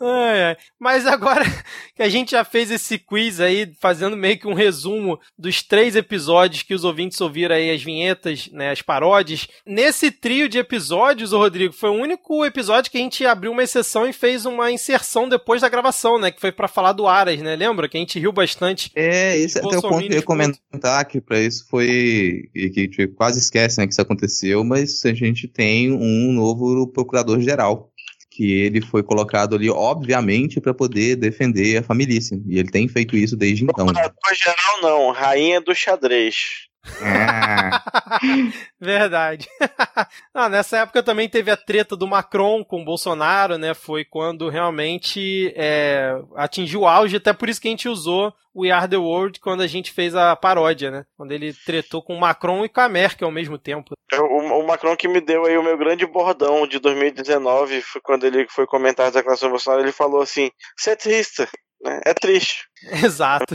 Ai, 0.00 0.42
ai. 0.42 0.56
Mas 0.78 1.06
agora 1.06 1.44
que 1.94 2.02
a 2.02 2.08
gente 2.08 2.32
já 2.32 2.44
fez 2.44 2.70
esse 2.70 2.98
quiz 2.98 3.40
aí, 3.40 3.72
fazendo 3.80 4.16
meio 4.16 4.38
que 4.38 4.46
um 4.46 4.54
resumo 4.54 5.18
dos 5.38 5.62
três 5.62 5.96
episódios 5.96 6.62
que 6.62 6.74
os 6.74 6.84
ouvintes 6.84 7.20
ouviram 7.20 7.54
aí, 7.54 7.70
as 7.70 7.82
vinhetas, 7.82 8.48
né, 8.52 8.70
as 8.70 8.82
paródias. 8.82 9.46
Nesse 9.66 10.10
trio 10.10 10.48
de 10.48 10.58
episódios, 10.58 11.32
o 11.32 11.38
Rodrigo, 11.38 11.72
foi 11.72 11.90
o 11.90 11.94
único 11.94 12.44
episódio 12.44 12.90
que 12.90 12.98
a 12.98 13.00
gente 13.00 13.24
abriu 13.24 13.52
uma 13.52 13.62
exceção 13.62 14.06
e 14.08 14.12
fez 14.12 14.44
uma 14.46 14.70
inserção 14.70 15.28
depois 15.28 15.62
da 15.62 15.68
gravação, 15.68 16.18
né? 16.18 16.30
Que 16.30 16.40
foi 16.40 16.52
pra 16.52 16.68
falar 16.68 16.92
do 16.92 17.06
Aras, 17.06 17.40
né? 17.40 17.54
Lembra? 17.56 17.88
Que 17.88 17.96
a 17.96 18.00
gente 18.00 18.18
riu 18.18 18.32
bastante. 18.32 18.90
É, 18.94 19.36
esse 19.38 19.58
até 19.58 19.78
o 19.78 19.82
ponto 19.82 19.98
que 19.98 20.12
eu 20.12 20.16
ia 20.16 20.22
comentar, 20.22 21.04
que 21.06 21.20
pra 21.20 21.40
isso 21.40 21.66
foi. 21.68 22.48
e 22.54 22.70
que 22.70 22.80
a 22.80 22.82
gente 22.82 23.06
quase 23.08 23.38
esquece 23.38 23.78
né, 23.78 23.86
que 23.86 23.92
isso 23.92 24.02
aconteceu, 24.02 24.64
mas 24.64 25.04
a 25.04 25.14
gente 25.14 25.46
tem 25.46 25.92
um 25.92 26.32
novo 26.32 26.86
procurador-geral. 26.88 27.90
Que 28.34 28.50
ele 28.50 28.80
foi 28.80 29.00
colocado 29.00 29.54
ali, 29.54 29.70
obviamente, 29.70 30.60
pra 30.60 30.74
poder 30.74 31.14
defender 31.14 31.76
a 31.76 31.82
família. 31.84 32.18
E 32.48 32.58
ele 32.58 32.68
tem 32.68 32.88
feito 32.88 33.16
isso 33.16 33.36
desde 33.36 33.62
então. 33.62 33.86
Procurador 33.86 34.34
geral 34.34 34.82
não, 34.82 35.12
rainha 35.12 35.60
do 35.60 35.72
xadrez. 35.72 36.66
Verdade. 38.80 39.48
Ah, 40.36 40.48
nessa 40.48 40.78
época 40.78 41.00
também 41.02 41.28
teve 41.28 41.50
a 41.50 41.56
treta 41.56 41.96
do 41.96 42.08
Macron 42.08 42.64
com 42.64 42.82
o 42.82 42.84
Bolsonaro, 42.84 43.56
né? 43.56 43.72
Foi 43.72 44.04
quando 44.04 44.48
realmente 44.48 45.52
é, 45.56 46.20
atingiu 46.34 46.80
o 46.80 46.88
auge, 46.88 47.16
até 47.16 47.32
por 47.32 47.48
isso 47.48 47.60
que 47.60 47.68
a 47.68 47.70
gente 47.70 47.88
usou 47.88 48.34
o 48.52 48.62
We 48.62 48.70
Are 48.72 48.88
The 48.88 48.96
World 48.96 49.38
quando 49.38 49.62
a 49.62 49.66
gente 49.68 49.92
fez 49.92 50.14
a 50.14 50.34
paródia, 50.34 50.90
né? 50.90 51.06
Quando 51.16 51.30
ele 51.30 51.54
tretou 51.64 52.02
com 52.02 52.16
o 52.16 52.20
Macron 52.20 52.64
e 52.64 52.68
com 52.68 52.80
a 52.80 52.88
Merkel 52.88 53.28
ao 53.28 53.32
mesmo 53.32 53.56
tempo. 53.58 53.94
O, 54.12 54.60
o 54.60 54.66
Macron 54.66 54.96
que 54.96 55.06
me 55.06 55.20
deu 55.20 55.44
aí 55.46 55.56
o 55.56 55.62
meu 55.62 55.78
grande 55.78 56.04
bordão 56.04 56.66
de 56.66 56.80
2019 56.80 57.80
foi 57.82 58.00
quando 58.00 58.24
ele 58.24 58.46
foi 58.48 58.66
comentar 58.66 59.06
a 59.06 59.10
declaração 59.10 59.48
do 59.48 59.52
Bolsonaro, 59.52 59.82
ele 59.82 59.92
falou 59.92 60.20
assim, 60.20 60.50
centrista. 60.76 61.48
Né? 61.84 62.00
É 62.04 62.14
triste. 62.14 62.64
Exato. 63.04 63.54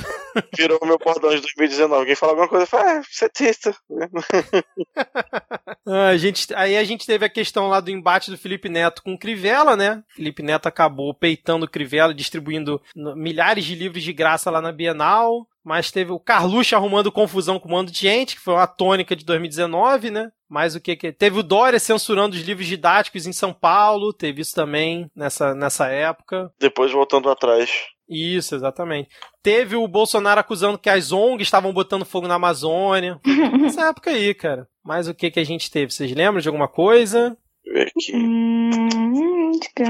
Virou 0.55 0.79
o 0.81 0.85
meu 0.85 0.97
bordão 0.97 1.31
de 1.31 1.41
2019. 1.41 2.01
Alguém 2.01 2.15
fala 2.15 2.31
alguma 2.33 2.47
coisa, 2.47 2.65
fala, 2.65 2.91
é, 2.91 3.01
você 3.01 3.25
é 3.25 3.29
triste. 3.29 3.73
Ah, 5.91 6.09
a 6.09 6.17
gente, 6.17 6.53
aí 6.53 6.77
a 6.77 6.83
gente 6.83 7.05
teve 7.05 7.25
a 7.25 7.29
questão 7.29 7.67
lá 7.67 7.79
do 7.79 7.89
embate 7.89 8.29
do 8.29 8.37
Felipe 8.37 8.69
Neto 8.69 9.01
com 9.01 9.13
o 9.13 9.17
Crivella, 9.17 9.75
né? 9.75 10.03
Felipe 10.09 10.43
Neto 10.43 10.67
acabou 10.67 11.15
peitando 11.15 11.65
o 11.65 11.69
Crivella, 11.69 12.13
distribuindo 12.13 12.79
milhares 13.15 13.65
de 13.65 13.73
livros 13.73 14.03
de 14.03 14.13
graça 14.13 14.51
lá 14.51 14.61
na 14.61 14.71
Bienal. 14.71 15.47
Mas 15.63 15.91
teve 15.91 16.11
o 16.11 16.19
Carluxo 16.19 16.75
arrumando 16.75 17.11
confusão 17.11 17.59
com 17.59 17.67
um 17.67 17.71
monte 17.71 17.91
de 17.91 17.99
gente, 18.01 18.35
que 18.35 18.41
foi 18.41 18.53
uma 18.53 18.67
tônica 18.67 19.15
de 19.15 19.25
2019, 19.25 20.11
né? 20.11 20.31
Mas 20.47 20.75
o 20.75 20.81
que 20.81 20.95
que. 20.95 21.11
Teve 21.11 21.39
o 21.39 21.43
Dória 21.43 21.79
censurando 21.79 22.35
os 22.35 22.41
livros 22.41 22.67
didáticos 22.67 23.25
em 23.25 23.33
São 23.33 23.53
Paulo, 23.53 24.13
teve 24.13 24.41
isso 24.41 24.53
também 24.53 25.09
nessa, 25.15 25.53
nessa 25.53 25.87
época. 25.87 26.51
Depois 26.59 26.91
voltando 26.91 27.29
atrás. 27.29 27.69
Isso, 28.09 28.55
exatamente. 28.55 29.09
Teve 29.43 29.75
o 29.75 29.87
Bolsonaro 29.87 30.39
acusando 30.39 30.79
que 30.79 30.89
as 30.89 31.11
ONGs 31.11 31.47
estavam 31.47 31.71
botando 31.71 32.03
fogo 32.05 32.27
na 32.27 32.35
Amazônia. 32.35 33.19
Nessa 33.61 33.89
época 33.89 34.09
aí, 34.09 34.33
cara. 34.33 34.67
Mas 34.83 35.07
o 35.07 35.13
que 35.13 35.29
que 35.29 35.39
a 35.39 35.43
gente 35.43 35.69
teve? 35.69 35.91
Vocês 35.93 36.11
lembram 36.11 36.41
de 36.41 36.47
alguma 36.47 36.67
coisa? 36.67 37.37
Deixa 37.63 37.69
eu 37.69 37.73
ver 37.73 37.87
aqui. 37.87 38.15
Hum, 38.15 39.51
Eu 39.77 39.85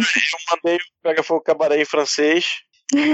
mandei 0.51 0.75
o 0.75 0.79
Pega 1.01 1.23
Fogo 1.23 1.41
Cabaré 1.41 1.81
em 1.81 1.85
francês. 1.85 2.45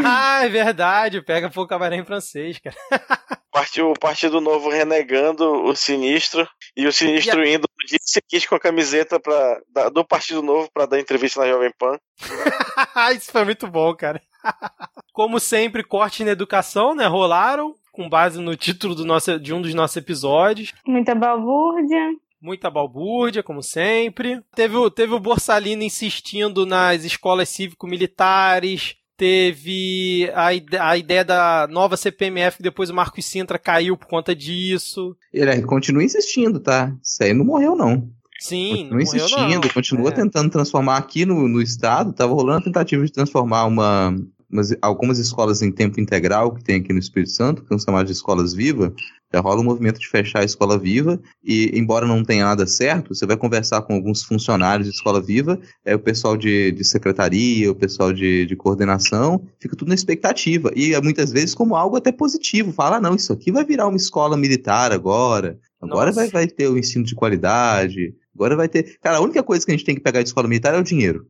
ah, 0.03 0.43
é 0.43 0.49
verdade. 0.49 1.21
Pega 1.21 1.51
fogo 1.51 1.67
cabaré 1.67 1.97
em 1.97 2.05
francês, 2.05 2.57
cara. 2.59 2.75
Partiu 3.55 3.89
o 3.89 3.97
Partido 3.97 4.41
Novo 4.41 4.67
renegando 4.69 5.49
o 5.63 5.73
Sinistro 5.77 6.45
e 6.75 6.85
o 6.85 6.91
Sinistro 6.91 7.41
indo 7.47 7.61
no 7.79 7.87
dia 7.87 7.97
seguinte 8.01 8.49
com 8.49 8.55
a 8.55 8.59
camiseta 8.59 9.17
pra, 9.17 9.61
da- 9.71 9.87
do 9.87 10.03
Partido 10.03 10.41
Novo 10.41 10.69
para 10.73 10.85
dar 10.85 10.99
entrevista 10.99 11.39
na 11.39 11.47
Jovem 11.47 11.71
Pan. 11.79 11.97
Isso 13.15 13.31
foi 13.31 13.45
muito 13.45 13.65
bom, 13.65 13.95
cara. 13.95 14.21
Como 15.13 15.39
sempre, 15.39 15.85
cortes 15.85 16.25
na 16.25 16.33
educação, 16.33 16.93
né? 16.93 17.05
Rolaram, 17.07 17.73
com 17.93 18.09
base 18.09 18.41
no 18.41 18.57
título 18.57 18.93
do 18.93 19.05
nosso, 19.05 19.39
de 19.39 19.53
um 19.53 19.61
dos 19.61 19.73
nossos 19.73 19.95
episódios. 19.95 20.73
Muita 20.85 21.15
balbúrdia. 21.15 22.09
Muita 22.41 22.69
balbúrdia, 22.69 23.41
como 23.41 23.63
sempre. 23.63 24.41
Teve, 24.53 24.75
o- 24.75 24.91
teve 24.91 25.13
o 25.13 25.19
Borsalino 25.19 25.81
insistindo 25.81 26.65
nas 26.65 27.05
escolas 27.05 27.47
cívico-militares. 27.47 28.97
Teve 29.17 30.29
a, 30.33 30.89
a 30.89 30.97
ideia 30.97 31.23
da 31.23 31.67
nova 31.69 31.95
CPMF, 31.95 32.57
que 32.57 32.63
depois 32.63 32.89
o 32.89 32.93
Marcos 32.93 33.25
Sintra 33.25 33.57
caiu 33.57 33.95
por 33.95 34.07
conta 34.07 34.35
disso. 34.35 35.15
Ele 35.33 35.61
continua 35.63 36.03
insistindo, 36.03 36.59
tá? 36.59 36.93
Isso 37.01 37.23
aí 37.23 37.33
não 37.33 37.45
morreu, 37.45 37.75
não. 37.75 38.09
Sim, 38.39 38.69
Continua 38.69 38.83
não 38.83 38.89
morreu, 38.89 39.01
insistindo, 39.01 39.61
não. 39.65 39.73
continua 39.73 40.09
É. 40.09 40.11
tentando 40.11 40.49
transformar 40.51 40.97
aqui 40.97 41.25
no, 41.25 41.47
no 41.47 41.61
estado. 41.61 42.11
Tava 42.13 42.33
rolando 42.33 42.59
a 42.59 42.63
tentativa 42.63 43.05
de 43.05 43.11
transformar 43.11 43.65
uma, 43.65 44.13
umas- 44.49 44.75
algumas 44.81 45.19
escolas 45.19 45.61
em 45.61 45.71
tempo 45.71 45.99
integral 45.99 46.53
que 46.53 46.63
tem 46.63 46.77
aqui 46.77 46.93
no 46.93 46.99
Espírito 46.99 47.31
Santo, 47.31 47.61
que 47.61 47.67
são 47.67 47.79
chamadas 47.79 48.07
de 48.07 48.13
escolas 48.13 48.53
viva. 48.53 48.93
Já 49.33 49.41
rola 49.41 49.59
um 49.59 49.65
movimento 49.65 49.99
de 49.99 50.07
fechar 50.07 50.39
a 50.39 50.45
escola 50.45 50.77
viva, 50.77 51.19
e 51.43 51.71
embora 51.77 52.05
não 52.05 52.23
tenha 52.23 52.45
nada 52.45 52.65
certo, 52.65 53.13
você 53.13 53.25
vai 53.25 53.35
conversar 53.35 53.81
com 53.81 53.93
alguns 53.93 54.23
funcionários 54.23 54.87
de 54.87 54.93
escola 54.93 55.21
viva, 55.21 55.59
é 55.83 55.93
o 55.93 55.99
pessoal 55.99 56.37
de, 56.37 56.71
de 56.71 56.83
secretaria, 56.85 57.69
o 57.69 57.75
pessoal 57.75 58.13
de, 58.13 58.45
de 58.45 58.55
coordenação, 58.55 59.45
fica 59.59 59.75
tudo 59.75 59.89
na 59.89 59.95
expectativa. 59.95 60.71
E 60.75 60.93
é, 60.93 61.01
muitas 61.01 61.31
vezes 61.31 61.53
como 61.53 61.75
algo 61.75 61.97
até 61.97 62.11
positivo. 62.11 62.71
Fala, 62.71 62.97
ah, 62.97 63.01
não, 63.01 63.15
isso 63.15 63.33
aqui 63.33 63.51
vai 63.51 63.65
virar 63.65 63.87
uma 63.87 63.97
escola 63.97 64.37
militar 64.37 64.91
agora. 64.93 65.59
Agora 65.81 66.11
vai, 66.11 66.29
vai 66.29 66.47
ter 66.47 66.67
o 66.69 66.77
ensino 66.77 67.03
de 67.03 67.13
qualidade. 67.13 68.15
Agora 68.33 68.55
vai 68.55 68.67
ter. 68.67 68.97
Cara, 69.01 69.17
a 69.17 69.21
única 69.21 69.43
coisa 69.43 69.65
que 69.65 69.71
a 69.71 69.75
gente 69.75 69.85
tem 69.85 69.95
que 69.95 70.01
pegar 70.01 70.21
de 70.21 70.29
escola 70.29 70.47
militar 70.47 70.73
é 70.75 70.79
o 70.79 70.83
dinheiro. 70.83 71.27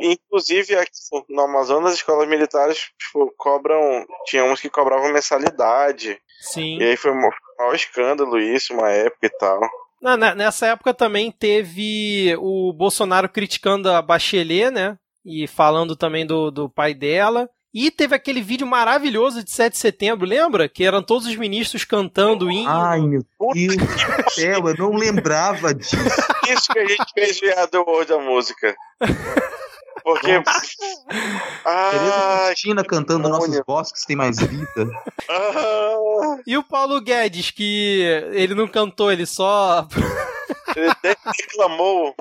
Inclusive, 0.00 0.76
aqui 0.76 0.90
no 1.28 1.42
Amazonas, 1.42 1.92
as 1.92 1.98
escolas 1.98 2.28
militares 2.28 2.78
tipo, 2.98 3.32
cobram. 3.36 4.04
Tinha 4.26 4.44
uns 4.44 4.60
que 4.60 4.68
cobravam 4.68 5.12
mensalidade. 5.12 6.18
Sim. 6.40 6.78
E 6.78 6.84
aí 6.84 6.96
foi 6.96 7.10
um 7.12 7.20
maior 7.58 7.74
escândalo 7.74 8.38
isso, 8.38 8.74
uma 8.74 8.90
época 8.90 9.26
e 9.26 9.30
tal. 9.38 9.60
Na- 10.00 10.34
nessa 10.34 10.66
época 10.66 10.92
também 10.92 11.30
teve 11.30 12.34
o 12.38 12.72
Bolsonaro 12.72 13.28
criticando 13.28 13.90
a 13.90 14.02
Bachelet, 14.02 14.70
né? 14.70 14.96
E 15.24 15.46
falando 15.46 15.94
também 15.94 16.26
do, 16.26 16.50
do 16.50 16.68
pai 16.68 16.92
dela. 16.94 17.48
E 17.74 17.90
teve 17.90 18.14
aquele 18.14 18.42
vídeo 18.42 18.66
maravilhoso 18.66 19.42
de 19.42 19.50
7 19.50 19.72
de 19.72 19.78
setembro, 19.78 20.26
lembra? 20.26 20.68
Que 20.68 20.84
eram 20.84 21.02
todos 21.02 21.26
os 21.26 21.34
ministros 21.36 21.84
cantando 21.86 22.46
o 22.46 22.50
hino. 22.50 22.68
Ai, 22.70 23.00
meu 23.00 23.22
Deus 23.54 23.76
do 23.76 24.30
céu, 24.30 24.68
eu 24.68 24.76
não 24.76 24.90
lembrava 24.94 25.72
disso. 25.72 25.96
Isso 26.50 26.70
que 26.70 26.78
a 26.78 26.86
gente 26.86 27.12
fez 27.14 27.40
viado 27.40 27.70
do 27.70 27.80
World 27.82 28.10
da 28.10 28.18
Música. 28.18 28.74
Porque. 30.02 30.42
Tereza 31.62 32.46
Cristina 32.48 32.84
cantando 32.84 33.28
Nossos 33.28 33.60
Bosques 33.66 34.04
Tem 34.04 34.16
Mais 34.16 34.38
Vida. 34.40 34.88
E 36.46 36.56
o 36.56 36.62
Paulo 36.62 37.00
Guedes, 37.00 37.50
que 37.50 38.02
ele 38.32 38.54
não 38.54 38.66
cantou, 38.68 39.10
ele 39.12 39.26
só. 39.26 39.86
Ele 40.74 40.88
de- 40.88 41.12
declamou 41.36 42.14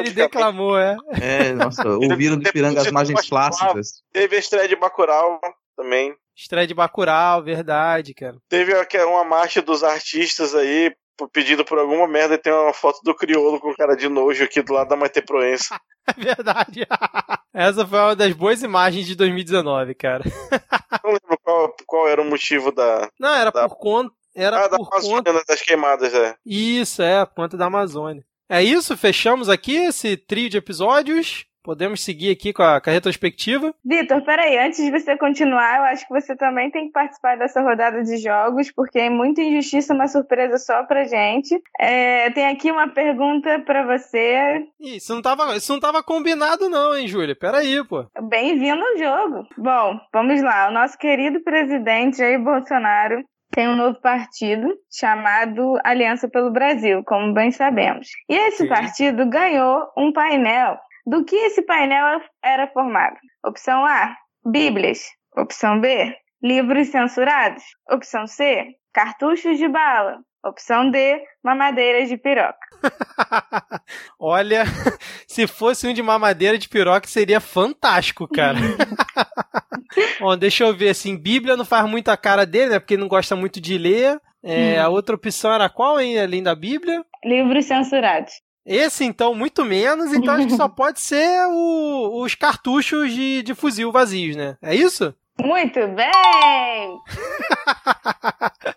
ele 0.00 0.10
declamou, 0.10 0.78
é. 0.78 0.96
É, 1.20 1.52
nossa, 1.52 1.88
ouviram 1.88 2.36
do 2.36 2.50
Piranga 2.52 2.80
as 2.82 2.90
margens 2.90 3.26
plácidas. 3.28 4.02
Teve 4.12 4.36
a 4.36 4.38
estreia 4.38 4.68
de 4.68 4.76
Bacurau 4.76 5.40
também. 5.76 6.14
Estreia 6.36 6.66
de 6.66 6.74
Bacurau, 6.74 7.42
verdade, 7.42 8.12
cara. 8.12 8.36
Teve 8.48 8.74
aqui 8.74 8.98
uma 8.98 9.24
marcha 9.24 9.62
dos 9.62 9.82
artistas 9.82 10.54
aí, 10.54 10.94
pedido 11.32 11.64
por 11.64 11.78
alguma 11.78 12.06
merda, 12.08 12.34
e 12.34 12.38
tem 12.38 12.52
uma 12.52 12.72
foto 12.72 13.00
do 13.02 13.14
crioulo 13.14 13.60
com 13.60 13.74
cara 13.74 13.96
de 13.96 14.08
nojo 14.08 14.42
aqui 14.44 14.62
do 14.62 14.72
lado 14.72 14.88
da 14.88 14.96
Maite 14.96 15.22
Proença. 15.22 15.76
É 16.06 16.22
verdade. 16.22 16.86
Essa 17.54 17.86
foi 17.86 17.98
uma 17.98 18.14
das 18.14 18.30
boas 18.34 18.62
imagens 18.62 19.06
de 19.06 19.14
2019, 19.16 19.94
cara. 19.94 20.22
Não 21.02 21.12
lembro 21.12 21.38
qual, 21.42 21.74
qual 21.86 22.06
era 22.08 22.20
o 22.20 22.24
motivo 22.26 22.70
da. 22.70 23.08
Não, 23.18 23.34
era 23.34 23.50
da- 23.50 23.66
por 23.66 23.78
conta. 23.78 24.12
Era 24.36 24.64
ah, 24.66 24.68
da 24.68 24.76
por 24.76 24.86
Amazônia, 24.92 25.32
conta. 25.32 25.44
das 25.48 25.62
queimadas, 25.62 26.12
é. 26.12 26.34
Isso, 26.44 27.00
é, 27.00 27.24
por 27.24 27.36
conta 27.36 27.56
da 27.56 27.66
Amazônia. 27.66 28.22
É 28.50 28.62
isso, 28.62 28.94
fechamos 28.98 29.48
aqui 29.48 29.76
esse 29.76 30.14
trio 30.16 30.50
de 30.50 30.58
episódios. 30.58 31.46
Podemos 31.64 32.04
seguir 32.04 32.30
aqui 32.30 32.52
com 32.52 32.62
a, 32.62 32.78
com 32.78 32.90
a 32.90 32.92
retrospectiva. 32.92 33.74
Vitor, 33.82 34.22
peraí, 34.22 34.58
antes 34.58 34.84
de 34.84 34.90
você 34.90 35.16
continuar, 35.16 35.78
eu 35.78 35.84
acho 35.84 36.06
que 36.06 36.12
você 36.12 36.36
também 36.36 36.70
tem 36.70 36.88
que 36.88 36.92
participar 36.92 37.38
dessa 37.38 37.62
rodada 37.62 38.02
de 38.02 38.18
jogos, 38.18 38.70
porque 38.70 38.98
é 38.98 39.08
muita 39.08 39.40
injustiça, 39.40 39.94
uma 39.94 40.06
surpresa 40.06 40.58
só 40.58 40.84
pra 40.84 41.04
gente. 41.04 41.58
É, 41.80 42.30
tem 42.32 42.46
aqui 42.48 42.70
uma 42.70 42.88
pergunta 42.88 43.60
pra 43.60 43.82
você. 43.86 44.62
Ih, 44.78 44.96
Isso 44.96 45.14
não 45.14 45.22
tava, 45.22 45.56
isso 45.56 45.72
não 45.72 45.80
tava 45.80 46.02
combinado, 46.02 46.68
não, 46.68 46.94
hein, 46.94 47.08
Júlia? 47.08 47.34
Peraí, 47.34 47.82
pô. 47.88 48.04
Bem-vindo 48.28 48.82
ao 48.84 48.98
jogo. 48.98 49.48
Bom, 49.56 49.98
vamos 50.12 50.42
lá. 50.42 50.68
O 50.68 50.72
nosso 50.72 50.98
querido 50.98 51.42
presidente 51.42 52.18
Jair 52.18 52.44
Bolsonaro 52.44 53.24
tem 53.54 53.68
um 53.68 53.76
novo 53.76 54.00
partido 54.00 54.66
chamado 54.90 55.78
Aliança 55.84 56.28
pelo 56.28 56.50
Brasil, 56.50 57.04
como 57.06 57.32
bem 57.32 57.52
sabemos. 57.52 58.08
E 58.28 58.34
esse 58.34 58.64
Sim. 58.64 58.68
partido 58.68 59.24
ganhou 59.30 59.86
um 59.96 60.12
painel. 60.12 60.76
Do 61.06 61.24
que 61.24 61.36
esse 61.36 61.62
painel 61.62 62.20
era 62.42 62.66
formado? 62.68 63.16
Opção 63.44 63.84
A: 63.84 64.16
Bíblias. 64.44 65.00
Opção 65.36 65.80
B: 65.80 66.16
livros 66.42 66.88
censurados. 66.88 67.62
Opção 67.90 68.26
C: 68.26 68.74
cartuchos 68.92 69.58
de 69.58 69.68
bala. 69.68 70.18
Opção 70.44 70.90
D: 70.90 71.22
mamadeiras 71.42 72.08
de 72.08 72.16
piroca. 72.16 72.58
Olha, 74.18 74.64
se 75.28 75.46
fosse 75.46 75.86
um 75.86 75.92
de 75.92 76.02
mamadeira 76.02 76.56
de 76.58 76.68
piroca, 76.68 77.06
seria 77.06 77.40
fantástico, 77.40 78.28
cara. 78.28 78.58
Bom, 80.20 80.36
deixa 80.36 80.64
eu 80.64 80.74
ver, 80.74 80.90
assim, 80.90 81.16
Bíblia 81.16 81.56
não 81.56 81.64
faz 81.64 81.88
muito 81.88 82.08
a 82.08 82.16
cara 82.16 82.44
dele, 82.44 82.70
né? 82.70 82.78
Porque 82.78 82.94
ele 82.94 83.02
não 83.02 83.08
gosta 83.08 83.36
muito 83.36 83.60
de 83.60 83.78
ler. 83.78 84.20
É, 84.42 84.78
Hum. 84.78 84.84
A 84.84 84.88
outra 84.90 85.14
opção 85.14 85.50
era 85.52 85.70
qual, 85.70 85.98
hein, 85.98 86.18
além 86.18 86.42
da 86.42 86.54
Bíblia? 86.54 87.02
Livros 87.24 87.64
censurados. 87.64 88.32
Esse, 88.66 89.04
então, 89.04 89.34
muito 89.34 89.64
menos, 89.64 90.12
então 90.12 90.32
acho 90.34 90.46
que 90.46 90.56
só 90.56 90.66
pode 90.70 91.00
ser 91.00 91.46
o- 91.48 92.22
os 92.22 92.34
cartuchos 92.34 93.12
de, 93.12 93.42
de 93.42 93.54
fuzil 93.54 93.92
vazios, 93.92 94.36
né? 94.36 94.56
É 94.62 94.74
isso? 94.74 95.14
Muito 95.40 95.80
bem! 95.88 96.98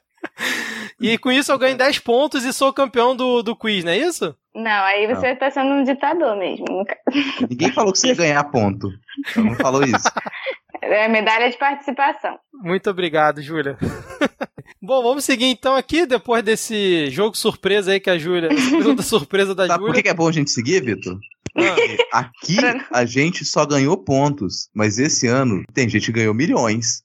E 1.00 1.18
com 1.18 1.32
isso 1.32 1.52
eu 1.52 1.58
ganho 1.60 1.78
10 1.78 2.00
pontos 2.00 2.44
e 2.44 2.52
sou 2.54 2.72
campeão 2.74 3.16
do, 3.16 3.42
do 3.44 3.56
quiz, 3.56 3.84
não 3.84 3.92
é 3.92 3.98
isso? 3.98 4.36
Não, 4.54 4.84
aí 4.84 5.06
você 5.08 5.36
tá 5.36 5.50
sendo 5.52 5.70
um 5.74 5.84
ditador 5.84 6.36
mesmo. 6.38 6.66
Ninguém 7.50 7.72
falou 7.72 7.92
que 7.92 8.00
você 8.00 8.08
ia 8.08 8.16
ganhar 8.16 8.44
ponto. 8.46 8.90
Não 9.36 9.56
falou 9.56 9.84
isso. 9.84 10.08
É 10.94 11.08
medalha 11.08 11.50
de 11.50 11.58
participação. 11.58 12.38
Muito 12.54 12.90
obrigado, 12.90 13.42
Júlia. 13.42 13.78
Bom, 14.82 15.02
vamos 15.04 15.26
seguir 15.26 15.46
então 15.46 15.76
aqui, 15.76 16.06
depois 16.06 16.44
desse 16.44 17.10
jogo 17.10 17.36
surpresa 17.36 17.92
aí 17.92 18.00
que 18.00 18.10
a 18.10 18.18
Júlia. 18.18 18.50
pergunta 18.50 19.02
surpresa 19.02 19.54
da 19.54 19.68
Sabe 19.68 19.80
por 19.80 19.88
Júlia. 19.88 19.96
que 19.96 20.04
que 20.04 20.10
é 20.10 20.14
bom 20.14 20.28
a 20.28 20.32
gente 20.32 20.52
seguir, 20.52 20.84
Vitor? 20.84 21.18
Aqui 22.14 22.58
a 22.92 23.04
gente 23.06 23.44
só 23.44 23.66
ganhou 23.66 23.98
pontos, 23.98 24.70
mas 24.76 25.00
esse 25.00 25.28
ano 25.28 25.64
tem 25.74 25.90
gente 25.90 26.06
que 26.06 26.12
ganhou 26.20 26.34
milhões. 26.34 27.02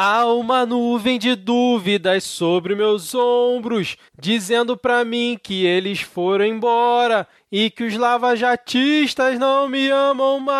Há 0.00 0.24
uma 0.26 0.64
nuvem 0.64 1.18
de 1.18 1.34
dúvidas 1.34 2.22
sobre 2.22 2.76
meus 2.76 3.16
ombros, 3.16 3.96
dizendo 4.16 4.76
pra 4.76 5.04
mim 5.04 5.36
que 5.42 5.66
eles 5.66 6.00
foram 6.00 6.44
embora 6.44 7.26
e 7.50 7.68
que 7.68 7.82
os 7.82 7.96
lavajatistas 7.96 9.40
não 9.40 9.68
me 9.68 9.90
amam 9.90 10.38
mais. 10.38 10.54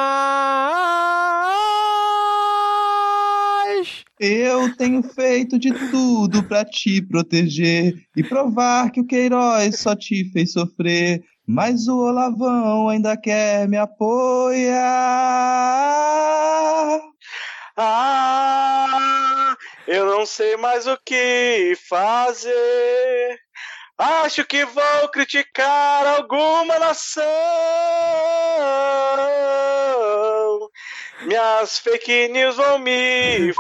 Eu 4.18 4.74
tenho 4.76 5.04
feito 5.04 5.56
de 5.56 5.72
tudo 5.88 6.42
pra 6.42 6.64
te 6.64 7.00
proteger 7.00 7.94
e 8.16 8.24
provar 8.24 8.90
que 8.90 9.00
o 9.00 9.06
Queiroz 9.06 9.78
só 9.78 9.94
te 9.94 10.28
fez 10.32 10.50
sofrer. 10.50 11.22
Mas 11.46 11.86
o 11.86 11.96
Olavão 11.96 12.88
ainda 12.88 13.16
quer 13.16 13.68
me 13.68 13.76
apoiar. 13.76 14.68
Ah, 17.80 19.27
eu 19.88 20.04
não 20.04 20.26
sei 20.26 20.54
mais 20.58 20.86
o 20.86 20.98
que 20.98 21.72
fazer. 21.88 23.40
Acho 23.96 24.44
que 24.44 24.62
vou 24.66 25.08
criticar 25.08 26.06
alguma 26.06 26.78
nação. 26.78 27.24
Minhas 31.22 31.78
fake 31.78 32.28
news 32.28 32.56
vão 32.56 32.78
me. 32.78 33.54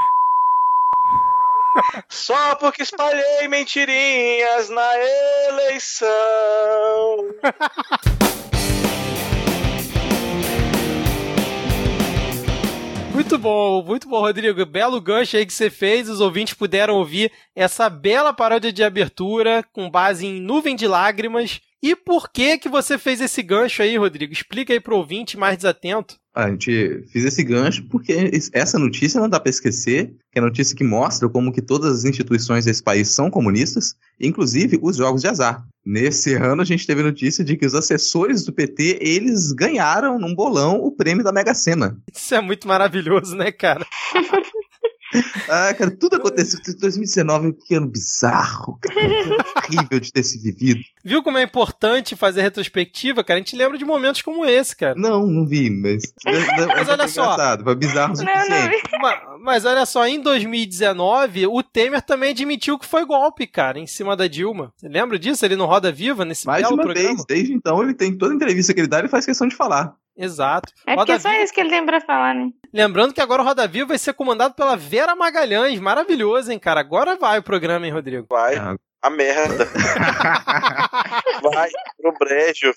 Só 2.10 2.56
porque 2.56 2.82
espalhei 2.82 3.48
mentirinhas 3.48 4.68
na 4.68 4.98
eleição. 5.48 6.08
Muito 13.18 13.36
bom, 13.36 13.82
muito 13.82 14.08
bom, 14.08 14.20
Rodrigo. 14.20 14.64
Belo 14.64 15.00
gancho 15.00 15.36
aí 15.36 15.44
que 15.44 15.52
você 15.52 15.68
fez. 15.68 16.08
Os 16.08 16.20
ouvintes 16.20 16.54
puderam 16.54 16.94
ouvir 16.94 17.32
essa 17.52 17.90
bela 17.90 18.32
paródia 18.32 18.72
de 18.72 18.84
abertura 18.84 19.60
com 19.72 19.90
base 19.90 20.24
em 20.24 20.40
Nuvem 20.40 20.76
de 20.76 20.86
Lágrimas. 20.86 21.60
E 21.82 21.94
por 21.94 22.30
que 22.32 22.58
que 22.58 22.68
você 22.68 22.98
fez 22.98 23.20
esse 23.20 23.40
gancho 23.42 23.82
aí, 23.82 23.96
Rodrigo? 23.96 24.32
Explica 24.32 24.72
aí 24.72 24.80
pro 24.80 24.96
ouvinte 24.96 25.36
mais 25.36 25.56
desatento. 25.56 26.16
A 26.34 26.50
gente 26.50 27.04
fez 27.12 27.24
esse 27.24 27.42
gancho 27.44 27.84
porque 27.88 28.12
es- 28.32 28.50
essa 28.52 28.78
notícia 28.78 29.20
não 29.20 29.28
dá 29.28 29.38
para 29.38 29.50
esquecer, 29.50 30.08
que 30.32 30.38
é 30.38 30.40
a 30.40 30.44
notícia 30.44 30.76
que 30.76 30.82
mostra 30.84 31.28
como 31.28 31.52
que 31.52 31.62
todas 31.62 31.98
as 31.98 32.04
instituições 32.04 32.64
desse 32.64 32.82
país 32.82 33.08
são 33.10 33.30
comunistas, 33.30 33.94
inclusive 34.20 34.78
os 34.82 34.96
jogos 34.96 35.22
de 35.22 35.28
azar. 35.28 35.64
Nesse 35.86 36.34
ano 36.52 36.62
a 36.62 36.64
gente 36.64 36.86
teve 36.86 37.02
notícia 37.02 37.44
de 37.44 37.56
que 37.56 37.66
os 37.66 37.74
assessores 37.74 38.44
do 38.44 38.52
PT, 38.52 38.98
eles 39.00 39.52
ganharam 39.52 40.18
num 40.18 40.34
bolão 40.34 40.76
o 40.80 40.90
prêmio 40.90 41.22
da 41.24 41.32
Mega 41.32 41.54
Sena. 41.54 41.96
Isso 42.12 42.34
é 42.34 42.40
muito 42.40 42.66
maravilhoso, 42.66 43.36
né, 43.36 43.52
cara? 43.52 43.86
Ah, 45.48 45.72
cara, 45.72 45.90
tudo 45.90 46.16
aconteceu. 46.16 46.60
2019 46.78 47.46
é 47.70 47.74
um 47.74 47.76
ano 47.78 47.86
bizarro, 47.90 48.78
cara. 48.78 49.00
horrível 49.76 50.00
de 50.00 50.12
ter 50.12 50.22
se 50.22 50.38
vivido. 50.42 50.80
Viu 51.04 51.22
como 51.22 51.38
é 51.38 51.42
importante 51.42 52.16
fazer 52.16 52.42
retrospectiva, 52.42 53.22
cara? 53.24 53.38
A 53.38 53.42
gente 53.42 53.56
lembra 53.56 53.78
de 53.78 53.84
momentos 53.84 54.22
como 54.22 54.44
esse, 54.44 54.76
cara. 54.76 54.94
Não, 54.96 55.26
não 55.26 55.46
vi, 55.46 55.70
mas. 55.70 56.02
Mas 56.78 56.88
olha 56.88 57.08
só. 57.08 57.36
Foi 57.62 57.74
bizarro 57.74 58.12
o 58.12 58.16
suficiente. 58.16 58.82
Ma- 59.00 59.38
Mas 59.40 59.64
olha 59.64 59.84
só, 59.86 60.06
em 60.06 60.20
2019, 60.20 61.46
o 61.46 61.62
Temer 61.62 62.02
também 62.02 62.30
admitiu 62.30 62.78
que 62.78 62.86
foi 62.86 63.04
golpe, 63.04 63.46
cara, 63.46 63.78
em 63.78 63.86
cima 63.86 64.16
da 64.16 64.26
Dilma. 64.26 64.72
Você 64.76 64.88
lembra 64.88 65.18
disso? 65.18 65.44
Ele 65.44 65.56
no 65.56 65.66
Roda 65.66 65.90
Viva, 65.92 66.24
nesse 66.24 66.46
Mais 66.46 66.58
de 66.62 66.64
belo 66.64 66.76
uma 66.76 66.82
programa? 66.84 67.08
vez, 67.08 67.24
desde 67.26 67.52
então, 67.52 67.82
ele 67.82 67.94
tem 67.94 68.16
toda 68.16 68.34
entrevista 68.34 68.72
que 68.74 68.80
ele 68.80 68.86
dá, 68.88 68.98
ele 69.00 69.08
faz 69.08 69.24
questão 69.26 69.46
de 69.48 69.56
falar. 69.56 69.94
Exato. 70.16 70.72
É 70.86 70.96
porque 70.96 71.12
Roda 71.12 71.14
é 71.14 71.18
só 71.20 71.32
isso 71.42 71.52
que 71.52 71.60
ele 71.60 71.70
tem 71.70 71.84
pra 71.86 72.00
falar, 72.00 72.34
né? 72.34 72.50
Lembrando 72.74 73.14
que 73.14 73.20
agora 73.20 73.40
o 73.42 73.44
Roda 73.44 73.66
Viva 73.68 73.86
vai 73.88 73.98
ser 73.98 74.12
comandado 74.14 74.54
pela 74.54 74.76
Vera 74.76 75.14
Magalhães. 75.14 75.78
Maravilhoso, 75.78 76.50
hein, 76.50 76.58
cara? 76.58 76.80
Agora 76.80 77.16
vai 77.16 77.38
o 77.38 77.42
programa, 77.42 77.86
hein, 77.86 77.92
Rodrigo? 77.92 78.26
Vai. 78.28 78.56
A 79.00 79.10
merda. 79.10 79.64
Vai 81.42 81.70
pro 81.96 82.12
brejo. 82.18 82.74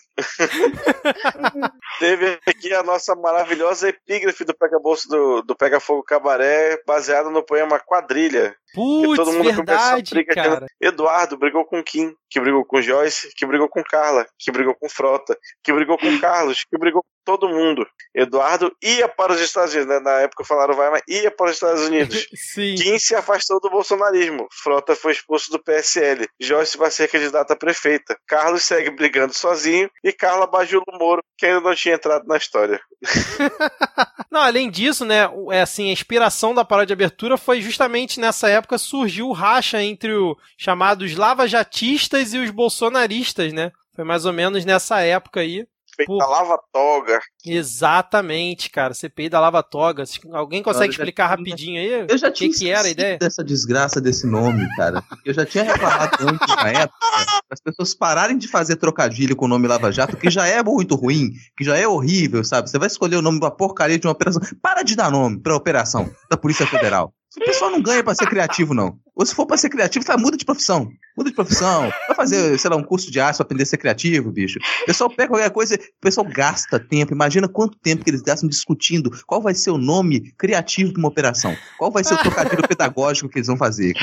Teve 1.99 2.39
aqui 2.45 2.73
a 2.73 2.83
nossa 2.83 3.15
maravilhosa 3.15 3.89
epígrafe 3.89 4.43
do 4.43 4.53
Pega 4.53 4.79
Bolso 4.79 5.09
do, 5.09 5.41
do 5.41 5.55
Pega 5.55 5.79
Fogo 5.79 6.03
Cabaré, 6.03 6.81
baseada 6.85 7.29
no 7.29 7.43
poema 7.43 7.79
Quadrilha. 7.79 8.55
Putz, 8.73 9.15
todo 9.17 9.33
mundo 9.33 9.51
verdade, 9.53 10.11
briga. 10.13 10.33
cara. 10.33 10.65
Eduardo 10.79 11.37
brigou 11.37 11.65
com 11.65 11.83
Kim, 11.83 12.13
que 12.29 12.39
brigou 12.39 12.63
com 12.65 12.81
Joyce, 12.81 13.33
que 13.35 13.45
brigou 13.45 13.67
com 13.67 13.83
Carla, 13.83 14.25
que 14.39 14.51
brigou 14.51 14.75
com 14.75 14.87
Frota, 14.89 15.37
que 15.63 15.73
brigou 15.73 15.97
com 15.97 16.19
Carlos, 16.19 16.63
que 16.63 16.77
brigou 16.77 17.01
com 17.03 17.09
todo 17.25 17.49
mundo. 17.49 17.85
Eduardo 18.15 18.71
ia 18.81 19.07
para 19.07 19.33
os 19.33 19.41
Estados 19.41 19.73
Unidos, 19.73 19.93
né? 19.93 19.99
na 19.99 20.21
época 20.21 20.43
falaram 20.43 20.73
vai, 20.75 20.89
mas 20.89 21.01
ia 21.07 21.29
para 21.29 21.47
os 21.47 21.53
Estados 21.53 21.81
Unidos. 21.83 22.27
Sim. 22.33 22.75
Kim 22.75 22.97
se 22.99 23.13
afastou 23.15 23.59
do 23.59 23.69
bolsonarismo. 23.69 24.47
Frota 24.63 24.95
foi 24.95 25.11
expulso 25.11 25.51
do 25.51 25.61
PSL. 25.61 26.27
Joyce 26.39 26.77
vai 26.77 26.89
ser 26.89 27.07
candidata 27.09 27.53
a 27.53 27.57
prefeita. 27.57 28.17
Carlos 28.27 28.63
segue 28.63 28.89
brigando 28.89 29.33
sozinho 29.33 29.89
e 30.03 30.11
Carla 30.13 30.47
Bajulo 30.47 30.83
Moro, 30.93 31.21
que 31.37 31.45
ainda 31.45 31.61
não 31.61 31.75
tinha 31.75 31.95
entrado 31.95 32.25
na 32.25 32.37
história. 32.37 32.79
Não, 34.31 34.41
além 34.41 34.69
disso, 34.69 35.03
né, 35.03 35.27
o- 35.27 35.51
é 35.51 35.61
assim, 35.61 35.89
a 35.89 35.93
inspiração 35.93 36.53
da 36.53 36.63
parada 36.63 36.85
de 36.85 36.93
abertura 36.93 37.35
foi 37.37 37.59
justamente 37.61 38.17
nessa 38.19 38.47
época 38.47 38.60
surgiu 38.77 39.27
o 39.29 39.33
racha 39.33 39.81
entre 39.83 40.13
os 40.13 40.35
chamados 40.57 41.15
lava-jatistas 41.15 42.33
e 42.33 42.37
os 42.39 42.49
bolsonaristas, 42.51 43.53
né? 43.53 43.71
Foi 43.95 44.03
mais 44.03 44.25
ou 44.25 44.33
menos 44.33 44.63
nessa 44.65 45.01
época 45.01 45.39
aí. 45.41 45.65
Feita 45.93 46.13
lava 46.25 46.57
toga. 46.73 47.19
Exatamente, 47.45 48.69
cara. 48.69 48.93
CPI 48.93 49.27
da 49.27 49.39
Lava 49.41 49.61
Toga. 49.61 50.03
Alguém 50.31 50.63
consegue 50.63 50.91
explicar 50.91 51.25
tinha- 51.25 51.37
rapidinho 51.37 51.79
aí? 51.81 52.05
Eu 52.09 52.17
já 52.17 52.29
o 52.29 52.31
tinha 52.31 52.49
que, 52.49 52.59
que 52.59 52.69
era 52.69 52.87
a 52.87 52.89
ideia? 52.91 53.17
dessa 53.17 53.43
desgraça 53.43 53.99
desse 53.99 54.25
nome, 54.25 54.67
cara. 54.77 55.03
Eu 55.25 55.33
já 55.33 55.45
tinha 55.45 55.65
reclamado 55.65 56.15
antes 56.21 56.47
na 56.55 56.69
época 56.69 56.97
as 57.51 57.59
pessoas 57.59 57.93
pararem 57.93 58.37
de 58.37 58.47
fazer 58.47 58.77
trocadilho 58.77 59.35
com 59.35 59.45
o 59.45 59.47
nome 59.49 59.67
Lava 59.67 59.91
Jato, 59.91 60.15
que 60.15 60.29
já 60.29 60.47
é 60.47 60.63
muito 60.63 60.95
ruim, 60.95 61.31
que 61.57 61.63
já 61.65 61.75
é 61.77 61.85
horrível, 61.85 62.41
sabe? 62.43 62.69
Você 62.69 62.79
vai 62.79 62.87
escolher 62.87 63.17
o 63.17 63.21
nome 63.21 63.39
de 63.39 63.45
uma 63.45 63.51
porcaria 63.51 63.99
de 63.99 64.07
uma 64.07 64.13
operação. 64.13 64.41
Para 64.61 64.83
de 64.83 64.95
dar 64.95 65.11
nome 65.11 65.39
pra 65.41 65.55
operação 65.55 66.09
da 66.29 66.37
Polícia 66.37 66.65
Federal. 66.65 67.13
O 67.37 67.45
pessoal 67.45 67.71
não 67.71 67.81
ganha 67.81 68.03
pra 68.03 68.13
ser 68.13 68.27
criativo, 68.27 68.73
não. 68.73 68.97
Ou 69.15 69.25
se 69.25 69.33
for 69.33 69.45
pra 69.45 69.55
ser 69.55 69.69
criativo, 69.69 70.03
tá, 70.03 70.17
muda 70.17 70.35
de 70.35 70.43
profissão. 70.43 70.89
Muda 71.17 71.29
de 71.29 71.35
profissão. 71.35 71.89
Vai 72.07 72.15
fazer, 72.15 72.57
sei 72.59 72.69
lá, 72.69 72.75
um 72.75 72.83
curso 72.83 73.09
de 73.09 73.19
arte 73.21 73.37
pra 73.37 73.43
aprender 73.45 73.63
a 73.63 73.65
ser 73.65 73.77
criativo, 73.77 74.31
bicho. 74.31 74.59
O 74.83 74.85
pessoal 74.85 75.09
pega 75.09 75.29
qualquer 75.29 75.49
coisa, 75.49 75.75
o 75.75 76.01
pessoal 76.01 76.27
gasta 76.27 76.77
tempo. 76.79 77.13
Imagina 77.13 77.47
quanto 77.47 77.77
tempo 77.79 78.03
que 78.03 78.09
eles 78.09 78.21
gastam 78.21 78.49
discutindo 78.49 79.09
qual 79.25 79.41
vai 79.41 79.53
ser 79.53 79.69
o 79.71 79.77
nome 79.77 80.33
criativo 80.37 80.91
de 80.91 80.99
uma 80.99 81.07
operação. 81.07 81.55
Qual 81.77 81.89
vai 81.91 82.03
ser 82.03 82.15
o 82.15 82.17
trocadilho 82.17 82.63
pedagógico 82.67 83.29
que 83.29 83.37
eles 83.39 83.47
vão 83.47 83.57
fazer. 83.57 83.93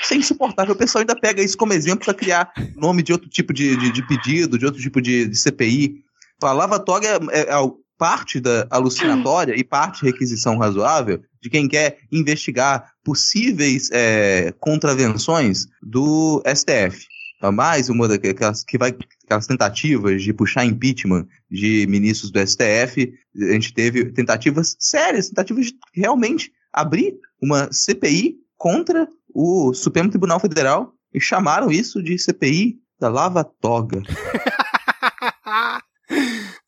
Isso 0.00 0.14
é 0.14 0.16
insuportável. 0.16 0.74
O 0.74 0.78
pessoal 0.78 1.00
ainda 1.00 1.18
pega 1.18 1.42
isso 1.42 1.56
como 1.56 1.72
exemplo 1.72 2.04
pra 2.04 2.14
criar 2.14 2.52
nome 2.76 3.02
de 3.02 3.12
outro 3.12 3.28
tipo 3.28 3.52
de, 3.52 3.76
de, 3.76 3.90
de 3.92 4.06
pedido, 4.06 4.56
de 4.58 4.64
outro 4.64 4.80
tipo 4.80 5.00
de, 5.00 5.26
de 5.26 5.36
CPI. 5.36 5.96
A 6.42 6.52
Lava 6.52 6.78
Toga 6.78 7.08
é, 7.08 7.40
é- 7.40 7.50
é 7.52 7.70
parte 7.98 8.38
da 8.38 8.66
alucinatória 8.70 9.54
e 9.58 9.64
parte 9.64 10.04
requisição 10.04 10.58
razoável 10.58 11.18
de 11.46 11.50
quem 11.50 11.68
quer 11.68 11.98
investigar 12.10 12.92
possíveis 13.04 13.88
é, 13.92 14.52
contravenções 14.58 15.66
do 15.80 16.42
STF. 16.44 17.06
A 17.40 17.52
mais 17.52 17.88
uma 17.88 18.08
daquelas 18.08 18.64
que 18.64 18.76
vai 18.76 18.96
aquelas 19.24 19.46
tentativas 19.46 20.22
de 20.22 20.32
puxar 20.32 20.64
impeachment 20.64 21.24
de 21.48 21.86
ministros 21.88 22.32
do 22.32 22.44
STF, 22.44 23.14
a 23.36 23.52
gente 23.52 23.72
teve 23.72 24.06
tentativas 24.06 24.76
sérias, 24.80 25.28
tentativas 25.28 25.66
de 25.66 25.76
realmente 25.94 26.50
abrir 26.72 27.14
uma 27.40 27.72
CPI 27.72 28.38
contra 28.56 29.06
o 29.32 29.72
Supremo 29.72 30.10
Tribunal 30.10 30.40
Federal 30.40 30.92
e 31.14 31.20
chamaram 31.20 31.70
isso 31.70 32.02
de 32.02 32.18
CPI 32.18 32.76
da 32.98 33.08
Lava 33.08 33.44
Toga. 33.44 34.02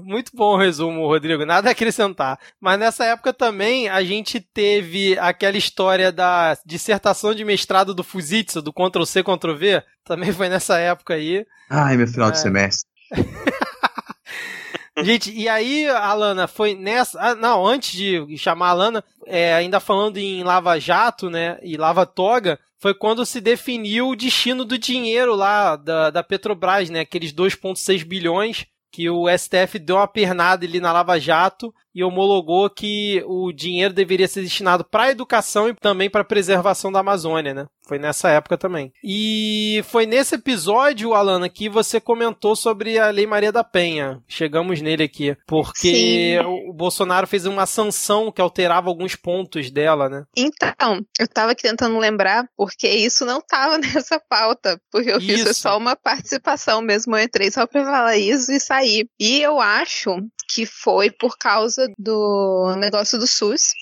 Muito 0.08 0.32
bom 0.34 0.54
o 0.54 0.56
resumo, 0.56 1.06
Rodrigo. 1.06 1.44
Nada 1.44 1.68
a 1.68 1.72
acrescentar. 1.72 2.40
Mas 2.58 2.78
nessa 2.78 3.04
época 3.04 3.30
também 3.30 3.90
a 3.90 4.02
gente 4.02 4.40
teve 4.40 5.18
aquela 5.18 5.58
história 5.58 6.10
da 6.10 6.56
dissertação 6.64 7.34
de 7.34 7.44
mestrado 7.44 7.92
do 7.92 8.02
Fuzitsu, 8.02 8.62
do 8.62 8.72
Ctrl-C, 8.72 9.22
Ctrl-V. 9.22 9.82
Também 10.06 10.32
foi 10.32 10.48
nessa 10.48 10.78
época 10.78 11.12
aí. 11.12 11.44
Ai, 11.68 11.98
meu 11.98 12.08
final 12.08 12.30
É. 12.30 12.32
de 12.32 12.40
semestre. 12.40 12.88
Gente, 15.04 15.30
e 15.30 15.46
aí, 15.46 15.86
Alana, 15.88 16.48
foi 16.48 16.74
nessa. 16.74 17.20
Ah, 17.20 17.34
não, 17.34 17.66
antes 17.66 17.92
de 17.92 18.36
chamar 18.38 18.68
a 18.68 18.70
Alana, 18.70 19.04
é, 19.26 19.52
ainda 19.54 19.78
falando 19.78 20.16
em 20.16 20.42
Lava 20.42 20.80
Jato, 20.80 21.28
né? 21.28 21.58
E 21.62 21.76
Lava 21.76 22.06
Toga, 22.06 22.58
foi 22.80 22.94
quando 22.94 23.26
se 23.26 23.40
definiu 23.42 24.08
o 24.08 24.16
destino 24.16 24.64
do 24.64 24.78
dinheiro 24.78 25.36
lá 25.36 25.76
da, 25.76 26.08
da 26.10 26.22
Petrobras, 26.24 26.88
né? 26.90 27.00
Aqueles 27.00 27.32
2,6 27.32 28.04
bilhões 28.04 28.64
que 28.90 29.08
o 29.10 29.26
STF 29.28 29.78
deu 29.78 29.96
uma 29.96 30.08
pernada 30.08 30.64
ali 30.64 30.80
na 30.80 30.92
Lava 30.92 31.18
Jato 31.18 31.74
e 31.94 32.04
homologou 32.04 32.68
que 32.70 33.22
o 33.26 33.52
dinheiro 33.52 33.94
deveria 33.94 34.28
ser 34.28 34.42
destinado 34.42 34.84
para 34.84 35.10
educação 35.10 35.68
e 35.68 35.74
também 35.74 36.08
para 36.10 36.24
preservação 36.24 36.92
da 36.92 37.00
Amazônia, 37.00 37.54
né? 37.54 37.66
Foi 37.86 37.98
nessa 37.98 38.28
época 38.28 38.58
também. 38.58 38.92
E 39.02 39.82
foi 39.88 40.04
nesse 40.04 40.34
episódio, 40.34 41.14
Alana, 41.14 41.48
que 41.48 41.70
você 41.70 41.98
comentou 41.98 42.54
sobre 42.54 42.98
a 42.98 43.08
Lei 43.08 43.26
Maria 43.26 43.50
da 43.50 43.64
Penha. 43.64 44.22
Chegamos 44.28 44.82
nele 44.82 45.04
aqui. 45.04 45.34
Porque 45.46 46.38
Sim. 46.38 46.46
o 46.68 46.72
Bolsonaro 46.74 47.26
fez 47.26 47.46
uma 47.46 47.64
sanção 47.64 48.30
que 48.30 48.42
alterava 48.42 48.90
alguns 48.90 49.16
pontos 49.16 49.70
dela, 49.70 50.08
né? 50.10 50.24
Então, 50.36 51.00
eu 51.18 51.26
tava 51.26 51.52
aqui 51.52 51.62
tentando 51.62 51.98
lembrar, 51.98 52.46
porque 52.54 52.86
isso 52.86 53.24
não 53.24 53.40
tava 53.40 53.78
nessa 53.78 54.20
pauta, 54.20 54.78
porque 54.92 55.10
eu 55.10 55.20
fiz 55.20 55.40
Isso. 55.40 55.54
só 55.54 55.78
uma 55.78 55.96
participação 55.96 56.82
mesmo, 56.82 57.16
eu 57.16 57.22
entrei 57.22 57.50
só 57.50 57.66
pra 57.66 57.84
falar 57.84 58.18
isso 58.18 58.52
e 58.52 58.60
sair. 58.60 59.08
E 59.18 59.40
eu 59.40 59.58
acho 59.60 60.10
que 60.48 60.66
foi 60.66 61.10
por 61.10 61.36
causa 61.38 61.86
do 61.98 62.74
negócio 62.76 63.18
do 63.18 63.26
SUS, 63.26 63.72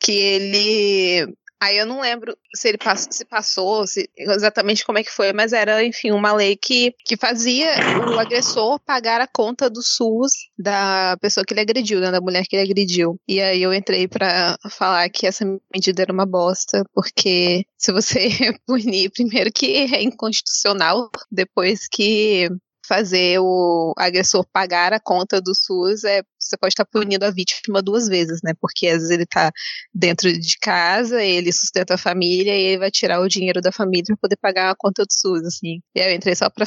que 0.00 0.12
ele 0.12 1.36
Aí 1.58 1.78
eu 1.78 1.86
não 1.86 2.00
lembro 2.00 2.36
se 2.54 2.68
ele 2.68 2.78
se 3.10 3.24
passou, 3.24 3.86
se- 3.86 4.10
exatamente 4.16 4.84
como 4.84 4.98
é 4.98 5.02
que 5.02 5.10
foi, 5.10 5.32
mas 5.32 5.54
era, 5.54 5.82
enfim, 5.82 6.10
uma 6.10 6.32
lei 6.34 6.54
que, 6.54 6.94
que 7.04 7.16
fazia 7.16 7.72
o 8.14 8.18
agressor 8.18 8.78
pagar 8.80 9.22
a 9.22 9.26
conta 9.26 9.70
do 9.70 9.82
SUS 9.82 10.32
da 10.58 11.16
pessoa 11.20 11.44
que 11.46 11.54
ele 11.54 11.60
agrediu, 11.60 11.98
né, 11.98 12.10
da 12.10 12.20
mulher 12.20 12.44
que 12.46 12.56
ele 12.56 12.70
agrediu. 12.70 13.18
E 13.26 13.40
aí 13.40 13.62
eu 13.62 13.72
entrei 13.72 14.06
pra 14.06 14.58
falar 14.70 15.08
que 15.08 15.26
essa 15.26 15.46
medida 15.74 16.02
era 16.02 16.12
uma 16.12 16.26
bosta, 16.26 16.84
porque 16.92 17.64
se 17.78 17.90
você 17.90 18.28
punir, 18.66 19.10
primeiro 19.10 19.50
que 19.50 19.66
é 19.94 20.02
inconstitucional, 20.02 21.10
depois 21.32 21.88
que 21.88 22.50
fazer 22.86 23.38
o 23.40 23.92
agressor 23.96 24.44
pagar 24.52 24.92
a 24.92 25.00
conta 25.00 25.40
do 25.40 25.54
SUS, 25.54 26.04
é, 26.04 26.22
você 26.38 26.56
pode 26.56 26.72
estar 26.72 26.84
punindo 26.84 27.24
a 27.24 27.30
vítima 27.30 27.82
duas 27.82 28.06
vezes, 28.08 28.40
né? 28.42 28.52
Porque 28.60 28.86
às 28.86 28.98
vezes 28.98 29.10
ele 29.10 29.26
tá 29.26 29.50
dentro 29.92 30.32
de 30.32 30.58
casa, 30.60 31.22
ele 31.22 31.52
sustenta 31.52 31.94
a 31.94 31.98
família 31.98 32.56
e 32.56 32.62
ele 32.62 32.78
vai 32.78 32.90
tirar 32.90 33.20
o 33.20 33.28
dinheiro 33.28 33.60
da 33.60 33.72
família 33.72 34.04
para 34.06 34.16
poder 34.16 34.36
pagar 34.36 34.70
a 34.70 34.76
conta 34.76 35.04
do 35.04 35.12
SUS, 35.12 35.44
assim. 35.44 35.80
E 35.94 36.00
aí 36.00 36.12
eu 36.12 36.16
entrei 36.16 36.34
só 36.34 36.48
pra 36.50 36.66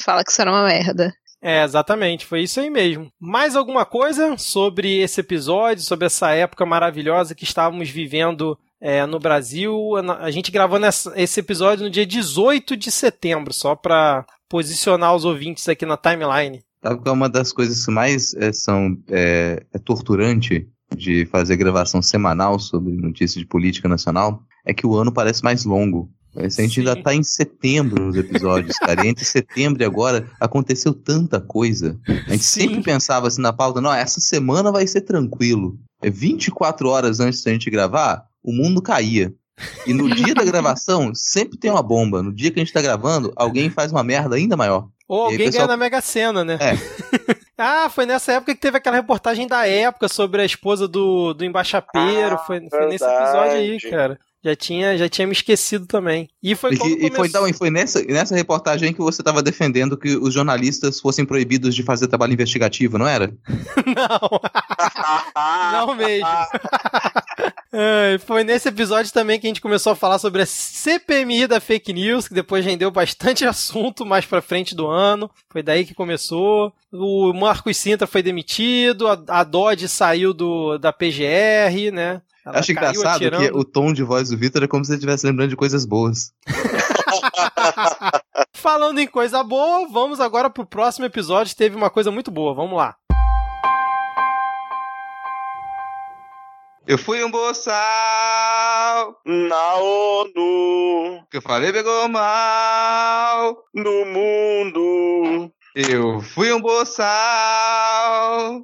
falar 0.00 0.24
que 0.24 0.30
isso 0.30 0.40
era 0.40 0.50
uma 0.50 0.64
merda. 0.64 1.12
É, 1.40 1.62
exatamente, 1.62 2.26
foi 2.26 2.42
isso 2.42 2.58
aí 2.58 2.68
mesmo. 2.68 3.12
Mais 3.18 3.54
alguma 3.54 3.86
coisa 3.86 4.36
sobre 4.36 4.98
esse 4.98 5.20
episódio, 5.20 5.84
sobre 5.84 6.06
essa 6.06 6.32
época 6.32 6.66
maravilhosa 6.66 7.34
que 7.34 7.44
estávamos 7.44 7.88
vivendo 7.88 8.58
é, 8.80 9.04
no 9.06 9.18
Brasil? 9.18 9.96
A 10.20 10.30
gente 10.30 10.50
gravou 10.50 10.78
nessa- 10.78 11.12
esse 11.16 11.40
episódio 11.40 11.84
no 11.84 11.90
dia 11.90 12.06
18 12.06 12.76
de 12.76 12.90
setembro, 12.90 13.52
só 13.52 13.74
para 13.74 14.24
posicionar 14.48 15.14
os 15.14 15.24
ouvintes 15.24 15.68
aqui 15.68 15.84
na 15.84 15.96
timeline. 15.96 16.62
Sabe 16.82 17.02
que 17.02 17.08
é 17.08 17.12
uma 17.12 17.28
das 17.28 17.52
coisas 17.52 17.84
que 17.84 17.90
mais 17.90 18.34
é, 18.34 18.52
são 18.52 18.96
é, 19.10 19.62
é 19.72 19.78
torturante 19.78 20.68
de 20.96 21.26
fazer 21.26 21.56
gravação 21.56 22.00
semanal 22.00 22.58
sobre 22.58 22.92
notícias 22.92 23.40
de 23.42 23.46
política 23.46 23.88
nacional? 23.88 24.42
É 24.64 24.72
que 24.72 24.86
o 24.86 24.96
ano 24.96 25.12
parece 25.12 25.42
mais 25.42 25.64
longo. 25.64 26.10
Que 26.32 26.44
A 26.44 26.48
gente 26.48 26.80
ainda 26.80 26.94
tá 27.02 27.14
em 27.14 27.22
setembro 27.22 28.04
nos 28.06 28.16
episódios, 28.16 28.76
cara. 28.78 29.04
E 29.04 29.08
entre 29.08 29.24
setembro 29.26 29.82
e 29.82 29.84
agora 29.84 30.30
aconteceu 30.40 30.94
tanta 30.94 31.40
coisa. 31.40 31.98
A 32.26 32.30
gente 32.32 32.44
sempre 32.44 32.82
pensava 32.82 33.26
assim 33.26 33.42
na 33.42 33.52
pauta, 33.52 33.80
não, 33.80 33.92
essa 33.92 34.20
semana 34.20 34.70
vai 34.70 34.86
ser 34.86 35.00
tranquilo. 35.00 35.76
É 36.00 36.08
24 36.10 36.88
horas 36.88 37.18
antes 37.18 37.42
da 37.42 37.50
gente 37.50 37.68
gravar, 37.70 38.24
o 38.42 38.52
mundo 38.52 38.82
caía. 38.82 39.32
E 39.86 39.92
no 39.92 40.08
dia 40.14 40.34
da 40.34 40.44
gravação, 40.44 41.12
sempre 41.14 41.58
tem 41.58 41.70
uma 41.70 41.82
bomba. 41.82 42.22
No 42.22 42.32
dia 42.32 42.50
que 42.50 42.60
a 42.60 42.64
gente 42.64 42.72
tá 42.72 42.80
gravando, 42.80 43.32
alguém 43.36 43.70
faz 43.70 43.90
uma 43.90 44.04
merda 44.04 44.36
ainda 44.36 44.56
maior. 44.56 44.88
Ou 45.08 45.22
alguém 45.22 45.38
pessoal- 45.38 45.66
ganha 45.66 45.76
na 45.76 45.76
Mega 45.76 46.00
Sena, 46.00 46.44
né? 46.44 46.58
É. 46.60 46.74
ah, 47.58 47.88
foi 47.88 48.04
nessa 48.04 48.32
época 48.32 48.54
que 48.54 48.60
teve 48.60 48.76
aquela 48.76 48.96
reportagem 48.96 49.46
da 49.46 49.66
época 49.66 50.06
sobre 50.06 50.42
a 50.42 50.44
esposa 50.44 50.86
do, 50.86 51.32
do 51.32 51.44
embaixapeiro. 51.44 52.38
foi, 52.46 52.68
foi 52.68 52.86
nesse 52.86 53.04
episódio 53.04 53.52
aí, 53.52 53.80
cara. 53.90 54.18
Já 54.44 54.54
tinha, 54.54 54.96
já 54.96 55.08
tinha 55.08 55.26
me 55.26 55.32
esquecido 55.32 55.84
também. 55.86 56.28
E 56.40 56.54
foi 56.54 56.70
E, 56.72 56.74
e 56.74 56.78
foi, 56.78 56.96
começou- 57.10 57.26
então, 57.26 57.48
e 57.48 57.52
foi 57.52 57.70
nessa, 57.70 58.00
nessa 58.04 58.36
reportagem 58.36 58.92
que 58.92 59.00
você 59.00 59.20
estava 59.20 59.42
defendendo 59.42 59.96
que 59.96 60.16
os 60.16 60.32
jornalistas 60.32 61.00
fossem 61.00 61.24
proibidos 61.24 61.74
de 61.74 61.82
fazer 61.82 62.06
trabalho 62.06 62.32
investigativo, 62.34 62.96
não 62.98 63.06
era? 63.08 63.32
Não 65.72 65.94
mesmo. 65.94 66.26
É, 67.72 68.18
foi 68.26 68.44
nesse 68.44 68.68
episódio 68.68 69.12
também 69.12 69.38
que 69.38 69.46
a 69.46 69.50
gente 69.50 69.60
começou 69.60 69.92
a 69.92 69.96
falar 69.96 70.18
sobre 70.18 70.42
a 70.42 70.46
CPMI 70.46 71.46
da 71.46 71.60
fake 71.60 71.92
news, 71.92 72.26
que 72.28 72.34
depois 72.34 72.64
rendeu 72.64 72.90
bastante 72.90 73.44
assunto 73.46 74.06
mais 74.06 74.24
pra 74.24 74.40
frente 74.42 74.74
do 74.74 74.86
ano. 74.86 75.30
Foi 75.50 75.62
daí 75.62 75.84
que 75.84 75.94
começou. 75.94 76.72
O 76.92 77.32
Marcos 77.32 77.76
Sintra 77.76 78.06
foi 78.06 78.22
demitido, 78.22 79.06
a, 79.08 79.18
a 79.28 79.44
Dodge 79.44 79.88
saiu 79.88 80.32
do, 80.32 80.78
da 80.78 80.92
PGR, 80.92 81.90
né? 81.92 82.22
Ela 82.48 82.60
Acho 82.60 82.72
engraçado 82.72 83.16
atirando. 83.16 83.42
que 83.42 83.50
o 83.54 83.62
tom 83.62 83.92
de 83.92 84.02
voz 84.02 84.30
do 84.30 84.38
Vitor 84.38 84.62
é 84.62 84.66
como 84.66 84.82
se 84.82 84.90
ele 84.90 84.96
estivesse 84.96 85.26
lembrando 85.26 85.50
de 85.50 85.56
coisas 85.56 85.84
boas. 85.84 86.32
Falando 88.56 88.98
em 88.98 89.06
coisa 89.06 89.44
boa, 89.44 89.86
vamos 89.88 90.18
agora 90.18 90.48
pro 90.48 90.64
próximo 90.64 91.04
episódio. 91.04 91.54
Teve 91.54 91.76
uma 91.76 91.90
coisa 91.90 92.10
muito 92.10 92.30
boa. 92.30 92.54
Vamos 92.54 92.78
lá. 92.78 92.96
Eu 96.86 96.96
fui 96.96 97.22
um 97.22 97.30
boçal. 97.30 97.74
Na 99.26 99.74
ONU. 99.74 101.22
Que 101.30 101.36
eu 101.36 101.42
falei 101.42 101.70
pegou 101.70 102.08
mal. 102.08 103.58
No 103.74 104.06
mundo. 104.06 105.52
Eu 105.80 106.20
fui 106.20 106.52
um 106.52 106.60
boçal. 106.60 107.06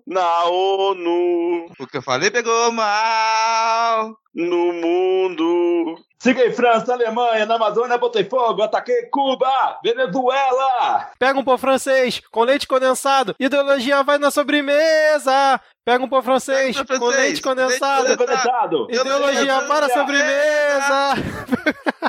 Na 0.04 0.44
ONU. 0.46 1.66
O 1.78 1.86
que 1.86 1.98
eu 1.98 2.02
falei 2.02 2.28
pegou 2.28 2.72
mal. 2.72 4.16
No 4.34 4.72
mundo. 4.72 5.94
Siga 6.18 6.44
em 6.44 6.52
França, 6.52 6.92
Alemanha, 6.92 7.46
na 7.46 7.54
Amazônia, 7.54 7.96
botei 7.98 8.24
fogo, 8.24 8.62
ataquei 8.62 9.04
Cuba, 9.12 9.78
Venezuela. 9.84 11.10
Pega 11.16 11.38
um 11.38 11.44
pão 11.44 11.56
francês 11.56 12.20
com 12.32 12.42
leite 12.42 12.66
condensado. 12.66 13.36
Ideologia 13.38 14.02
vai 14.02 14.18
na 14.18 14.32
sobremesa. 14.32 15.60
Pega 15.84 16.04
um 16.04 16.08
pão 16.08 16.20
francês 16.20 16.76
com 16.82 17.06
leite 17.06 17.40
condensado. 17.40 18.08
Leite 18.08 18.18
condensado. 18.18 18.88
Ideologia 18.90 19.62
para 19.68 19.86
a 19.86 19.90
sobremesa. 19.90 21.14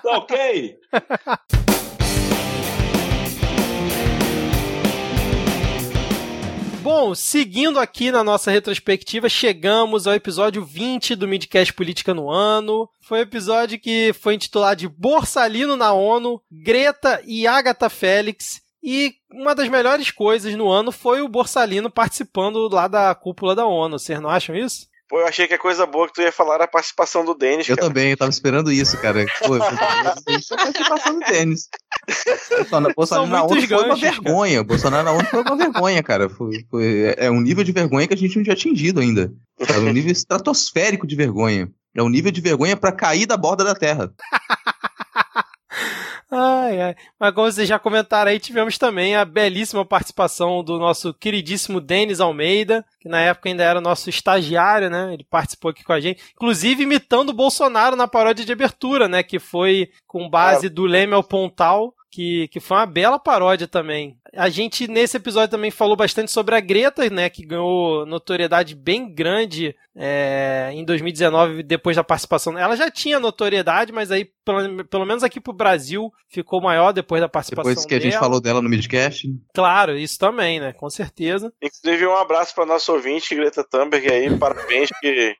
Tá 0.01 0.17
ok? 0.17 0.79
Bom, 6.85 7.15
seguindo 7.15 7.79
aqui 7.79 8.11
na 8.11 8.23
nossa 8.23 8.51
retrospectiva, 8.51 9.27
chegamos 9.27 10.05
ao 10.05 10.13
episódio 10.13 10.63
20 10.63 11.15
do 11.15 11.27
Midcast 11.27 11.73
Política 11.73 12.13
no 12.13 12.29
Ano. 12.29 12.87
Foi 13.01 13.17
o 13.17 13.21
episódio 13.23 13.79
que 13.79 14.13
foi 14.13 14.35
intitulado 14.35 14.81
de 14.81 14.87
Borsalino 14.87 15.75
na 15.75 15.93
ONU, 15.93 16.39
Greta 16.51 17.23
e 17.25 17.47
Agatha 17.47 17.89
Félix. 17.89 18.61
E 18.83 19.15
uma 19.31 19.55
das 19.55 19.67
melhores 19.67 20.11
coisas 20.11 20.53
no 20.53 20.69
ano 20.69 20.91
foi 20.91 21.23
o 21.23 21.27
Borsalino 21.27 21.89
participando 21.89 22.69
lá 22.71 22.87
da 22.87 23.15
cúpula 23.15 23.55
da 23.55 23.65
ONU. 23.65 23.97
Vocês 23.97 24.21
não 24.21 24.29
acham 24.29 24.55
isso? 24.55 24.85
Pô, 25.15 25.21
eu 25.21 25.27
achei 25.27 25.47
que 25.47 25.53
a 25.53 25.57
coisa 25.57 25.85
boa 25.85 26.07
que 26.07 26.13
tu 26.13 26.21
ia 26.21 26.29
falar 26.29 26.55
era 26.55 26.65
a 26.65 26.67
participação 26.67 27.23
do 27.23 27.33
Denis, 27.33 27.69
Eu 27.69 27.77
cara. 27.77 27.87
também, 27.87 28.11
eu 28.11 28.17
tava 28.17 28.29
esperando 28.29 28.69
isso, 28.69 28.97
cara. 28.97 29.25
Pô, 29.47 29.55
eu 29.55 30.41
só 30.41 30.57
participação 30.57 31.13
do 31.17 31.25
tênis. 31.25 31.69
Bolsonaro, 32.57 32.93
Bolsonaro 32.93 33.27
na 33.29 33.43
ONU 33.45 33.65
foi 33.65 33.85
uma 33.85 33.95
vergonha. 33.95 34.61
Bolsonaro 34.61 35.05
na 35.05 35.11
ONU 35.13 35.23
foi 35.27 35.41
uma 35.41 35.55
vergonha, 35.55 36.03
cara. 36.03 36.27
Foi, 36.27 36.65
foi- 36.69 37.13
é 37.15 37.31
um 37.31 37.39
nível 37.39 37.63
de 37.63 37.71
vergonha 37.71 38.05
que 38.09 38.13
a 38.13 38.17
gente 38.17 38.35
não 38.35 38.43
tinha 38.43 38.53
atingido 38.53 38.99
ainda. 38.99 39.31
É 39.73 39.79
um 39.79 39.93
nível 39.93 40.11
estratosférico 40.11 41.07
de 41.07 41.15
vergonha. 41.15 41.69
É 41.95 42.03
um 42.03 42.09
nível 42.09 42.29
de 42.29 42.41
vergonha 42.41 42.75
pra 42.75 42.91
cair 42.91 43.25
da 43.25 43.37
borda 43.37 43.63
da 43.63 43.73
Terra. 43.73 44.11
Ai, 46.31 46.81
ai. 46.81 46.95
Mas 47.19 47.33
como 47.33 47.51
vocês 47.51 47.67
já 47.67 47.77
comentaram 47.77 48.31
aí, 48.31 48.39
tivemos 48.39 48.77
também 48.77 49.15
a 49.15 49.23
belíssima 49.23 49.85
participação 49.85 50.63
do 50.63 50.79
nosso 50.79 51.13
queridíssimo 51.13 51.79
Denis 51.79 52.19
Almeida, 52.19 52.83
que 52.99 53.07
na 53.07 53.19
época 53.21 53.47
ainda 53.47 53.63
era 53.63 53.79
nosso 53.79 54.09
estagiário, 54.09 54.89
né? 54.89 55.13
Ele 55.13 55.23
participou 55.23 55.69
aqui 55.69 55.83
com 55.83 55.93
a 55.93 55.99
gente, 55.99 56.21
inclusive 56.33 56.83
imitando 56.83 57.29
o 57.29 57.33
Bolsonaro 57.33 57.95
na 57.95 58.07
paródia 58.07 58.43
de 58.43 58.51
abertura, 58.51 59.07
né? 59.07 59.21
Que 59.21 59.37
foi 59.39 59.89
com 60.07 60.29
base 60.29 60.67
do 60.67 60.85
Leme 60.85 61.13
ao 61.13 61.23
Pontal. 61.23 61.93
Que, 62.15 62.47
que 62.47 62.61
foi 62.61 62.77
uma 62.77 62.85
bela 62.85 63.19
paródia 63.19 63.67
também. 63.67 64.17
A 64.33 64.47
gente, 64.47 64.87
nesse 64.87 65.17
episódio, 65.17 65.51
também 65.51 65.69
falou 65.69 65.97
bastante 65.97 66.31
sobre 66.31 66.55
a 66.55 66.61
Greta, 66.61 67.09
né? 67.09 67.29
Que 67.29 67.45
ganhou 67.45 68.05
notoriedade 68.05 68.73
bem 68.73 69.13
grande 69.13 69.75
é, 69.93 70.69
em 70.71 70.85
2019, 70.85 71.61
depois 71.61 71.97
da 71.97 72.05
participação. 72.05 72.57
Ela 72.57 72.77
já 72.77 72.89
tinha 72.89 73.19
notoriedade, 73.19 73.91
mas 73.91 74.11
aí, 74.11 74.29
pelo, 74.45 74.85
pelo 74.85 75.05
menos 75.05 75.23
aqui 75.23 75.41
pro 75.41 75.51
Brasil, 75.51 76.09
ficou 76.29 76.61
maior 76.61 76.93
depois 76.93 77.19
da 77.19 77.27
participação 77.27 77.69
Depois 77.69 77.85
que 77.85 77.95
a 77.95 77.99
gente 77.99 78.11
dela. 78.11 78.23
falou 78.23 78.39
dela 78.39 78.61
no 78.61 78.69
midcast. 78.69 79.27
Claro, 79.53 79.97
isso 79.97 80.17
também, 80.17 80.57
né? 80.57 80.71
Com 80.71 80.89
certeza. 80.89 81.51
Inclusive, 81.61 82.07
um 82.07 82.15
abraço 82.15 82.55
para 82.55 82.65
nosso 82.65 82.93
ouvinte, 82.93 83.35
Greta 83.35 83.61
Thunberg, 83.61 84.09
aí. 84.09 84.37
Parabéns 84.39 84.89
que 85.01 85.35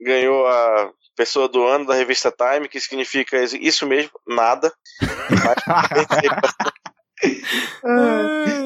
ganhou 0.00 0.46
a 0.46 0.90
pessoa 1.16 1.48
do 1.48 1.64
ano 1.66 1.86
da 1.86 1.94
revista 1.94 2.32
Time, 2.32 2.68
que 2.68 2.80
significa 2.80 3.42
isso 3.42 3.86
mesmo, 3.86 4.12
nada. 4.26 4.72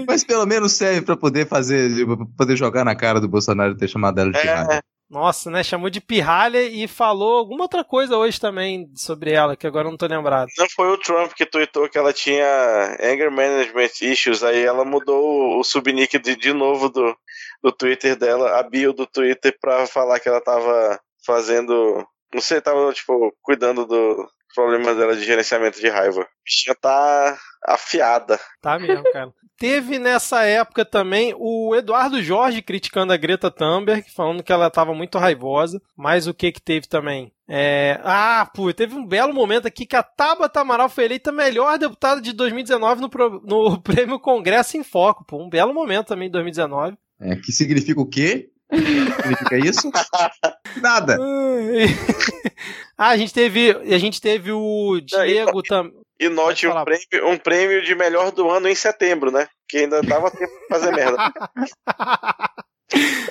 Mas, 0.06 0.24
pelo 0.24 0.46
menos 0.46 0.72
serve 0.72 1.02
pra 1.02 1.16
poder 1.16 1.46
fazer, 1.46 2.06
pra 2.06 2.26
poder 2.36 2.56
jogar 2.56 2.84
na 2.84 2.96
cara 2.96 3.20
do 3.20 3.28
Bolsonaro 3.28 3.72
e 3.72 3.76
ter 3.76 3.88
chamado 3.88 4.20
ela 4.20 4.30
de 4.30 4.38
É, 4.38 4.42
pirralha. 4.42 4.82
Nossa, 5.10 5.50
né? 5.50 5.64
Chamou 5.64 5.88
de 5.88 6.02
pirralha 6.02 6.62
e 6.62 6.86
falou 6.86 7.38
alguma 7.38 7.62
outra 7.64 7.82
coisa 7.82 8.16
hoje 8.16 8.38
também 8.38 8.90
sobre 8.94 9.32
ela, 9.32 9.56
que 9.56 9.66
agora 9.66 9.86
eu 9.86 9.90
não 9.90 9.96
tô 9.96 10.06
lembrado. 10.06 10.48
Não 10.58 10.68
foi 10.68 10.88
o 10.90 10.98
Trump 10.98 11.32
que 11.32 11.46
tweetou 11.46 11.88
que 11.88 11.96
ela 11.96 12.12
tinha 12.12 12.44
anger 13.00 13.30
management 13.30 13.90
issues, 14.02 14.42
aí 14.42 14.62
ela 14.62 14.84
mudou 14.84 15.58
o 15.58 15.64
subnick 15.64 16.18
de, 16.18 16.36
de 16.36 16.52
novo 16.52 16.90
do, 16.90 17.16
do 17.62 17.72
Twitter 17.72 18.16
dela, 18.16 18.58
a 18.58 18.62
bio 18.62 18.92
do 18.92 19.06
Twitter, 19.06 19.56
pra 19.58 19.86
falar 19.86 20.20
que 20.20 20.28
ela 20.28 20.42
tava 20.42 21.00
fazendo. 21.24 22.06
Não 22.32 22.40
sei, 22.40 22.60
tava, 22.60 22.92
tipo, 22.92 23.32
cuidando 23.42 23.86
do 23.86 24.26
problema 24.54 24.94
dela 24.94 25.14
de 25.16 25.24
gerenciamento 25.24 25.80
de 25.80 25.88
raiva. 25.88 26.22
A 26.22 26.26
bichinha 26.44 26.74
tá 26.80 27.38
afiada. 27.66 28.38
Tá 28.60 28.78
mesmo, 28.78 29.04
cara. 29.12 29.32
Teve 29.58 29.98
nessa 29.98 30.44
época 30.44 30.84
também 30.84 31.34
o 31.36 31.74
Eduardo 31.74 32.22
Jorge 32.22 32.62
criticando 32.62 33.12
a 33.12 33.16
Greta 33.16 33.50
Thunberg, 33.50 34.08
falando 34.14 34.42
que 34.42 34.52
ela 34.52 34.70
tava 34.70 34.94
muito 34.94 35.18
raivosa. 35.18 35.80
Mas 35.96 36.26
o 36.26 36.34
que 36.34 36.52
que 36.52 36.62
teve 36.62 36.86
também? 36.86 37.32
É... 37.48 37.98
Ah, 38.04 38.48
pô, 38.54 38.72
teve 38.72 38.94
um 38.94 39.04
belo 39.06 39.34
momento 39.34 39.66
aqui 39.66 39.84
que 39.84 39.96
a 39.96 40.02
Tabata 40.02 40.60
Amaral 40.60 40.88
foi 40.88 41.04
eleita 41.06 41.32
melhor 41.32 41.76
deputada 41.78 42.20
de 42.20 42.32
2019 42.32 43.00
no, 43.00 43.08
pro- 43.10 43.42
no 43.44 43.80
Prêmio 43.82 44.20
Congresso 44.20 44.76
em 44.76 44.84
Foco, 44.84 45.24
pô. 45.24 45.42
Um 45.42 45.48
belo 45.48 45.74
momento 45.74 46.08
também 46.08 46.28
em 46.28 46.32
2019. 46.32 46.96
É, 47.20 47.34
que 47.36 47.50
significa 47.52 48.00
o 48.00 48.08
quê? 48.08 48.50
significa 48.70 49.56
isso? 49.58 49.90
Nada. 50.76 51.16
ah, 52.96 53.08
a 53.08 53.16
gente 53.16 53.32
teve, 53.32 53.70
a 53.70 53.98
gente 53.98 54.20
teve 54.20 54.52
o 54.52 55.00
Diego 55.00 55.62
também. 55.62 56.00
E 56.20 56.28
note 56.28 56.66
um 56.66 56.84
prêmio, 56.84 57.28
um 57.28 57.38
prêmio 57.38 57.82
de 57.82 57.94
melhor 57.94 58.32
do 58.32 58.50
ano 58.50 58.68
em 58.68 58.74
setembro, 58.74 59.30
né? 59.30 59.48
Que 59.68 59.78
ainda 59.78 60.02
dava 60.02 60.30
tempo 60.30 60.52
de 60.52 60.66
fazer 60.68 60.90
merda. 60.90 61.16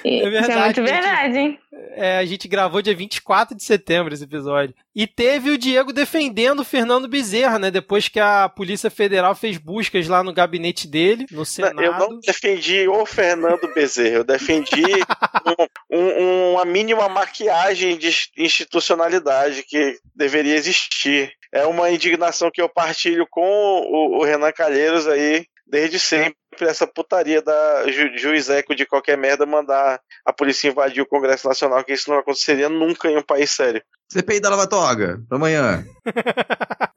É 0.04 0.30
verdade. 0.30 0.42
Isso 0.42 0.52
é 0.52 0.56
muito 0.64 0.82
a 0.82 0.86
gente- 0.86 0.92
verdade, 0.92 1.38
hein? 1.38 1.60
É, 2.00 2.18
a 2.20 2.26
gente 2.26 2.48
gravou 2.48 2.82
dia 2.82 2.96
24 2.96 3.56
de 3.58 3.64
setembro 3.64 4.14
esse 4.14 4.24
episódio. 4.24 4.74
E 4.96 5.08
teve 5.08 5.50
o 5.50 5.58
Diego 5.58 5.92
defendendo 5.92 6.60
o 6.60 6.64
Fernando 6.64 7.08
Bezerra, 7.08 7.58
né? 7.58 7.72
Depois 7.72 8.08
que 8.08 8.20
a 8.20 8.48
Polícia 8.50 8.90
Federal 8.92 9.34
fez 9.36 9.58
buscas 9.58 10.08
lá 10.08 10.22
no 10.24 10.34
gabinete 10.34 10.88
dele, 10.88 11.26
no 11.32 11.44
Senado. 11.46 11.82
Eu 11.82 11.94
não 11.94 12.20
defendi 12.20 12.88
o 12.88 13.06
Fernando 13.06 13.68
Bezerra, 13.74 14.18
eu 14.18 14.24
defendi 14.24 14.84
um- 15.92 16.00
um- 16.00 16.52
uma 16.54 16.66
mínima 16.66 17.10
maquiagem 17.10 17.98
de 17.98 18.10
institucionalidade 18.38 19.64
que 19.64 19.98
deveria 20.16 20.56
existir. 20.56 21.32
É 21.52 21.66
uma 21.66 21.90
indignação 21.90 22.52
que 22.52 22.62
eu 22.62 22.70
partilho 22.70 23.26
com 23.30 23.42
o, 23.42 24.20
o 24.20 24.24
Renan 24.24 24.52
Calheiros 24.52 25.08
aí 25.08 25.46
desde 25.66 26.00
sempre. 26.00 26.36
Essa 26.62 26.88
putaria 26.88 27.42
da 27.42 27.90
ju, 27.90 28.18
juiz 28.18 28.50
eco 28.50 28.76
de 28.76 28.86
qualquer 28.86 29.18
merda 29.18 29.46
mandar 29.46 30.02
a 30.26 30.34
polícia 30.34 30.70
invadir 30.70 31.02
o 31.02 31.08
Congresso 31.08 31.48
Nacional, 31.48 31.84
que 31.84 31.94
isso 31.94 32.10
não 32.10 32.18
aconteceria 32.18 32.70
nunca 32.70 33.10
em 33.10 33.18
um 33.18 33.24
país 33.24 33.52
sério. 33.52 33.84
CPI 34.10 34.40
da 34.40 34.50
Lava 34.50 34.68
Toga, 34.68 35.22
pra 35.28 35.38
amanhã. 35.38 35.86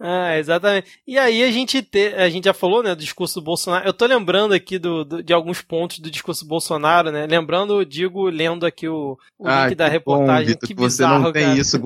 Ah, 0.02 0.38
exatamente. 0.38 0.88
E 1.06 1.18
aí 1.18 1.42
a 1.42 1.50
gente 1.50 1.82
te, 1.82 2.14
a 2.14 2.28
gente 2.30 2.46
já 2.46 2.54
falou, 2.54 2.82
né, 2.82 2.94
do 2.94 3.00
discurso 3.02 3.38
do 3.38 3.44
Bolsonaro. 3.44 3.86
Eu 3.86 3.92
tô 3.92 4.06
lembrando 4.06 4.54
aqui 4.54 4.78
do, 4.78 5.04
do- 5.04 5.22
de 5.22 5.30
alguns 5.32 5.60
pontos 5.60 5.98
do 5.98 6.10
discurso 6.10 6.42
do 6.42 6.48
Bolsonaro, 6.48 7.12
né? 7.12 7.26
Lembrando, 7.26 7.84
digo, 7.84 8.30
lendo 8.30 8.64
aqui 8.64 8.88
o, 8.88 9.18
o 9.38 9.46
Ah, 9.46 9.66
link 9.66 9.76
da 9.76 9.86
que 9.86 9.92
reportagem. 9.92 10.46
Bom, 10.46 10.48
Vitor, 10.52 10.66
que 10.68 10.74
você 10.74 11.02
bizarro, 11.02 11.22
não 11.24 11.32
tem 11.32 11.44
cara. 11.44 11.58
isso 11.58 11.78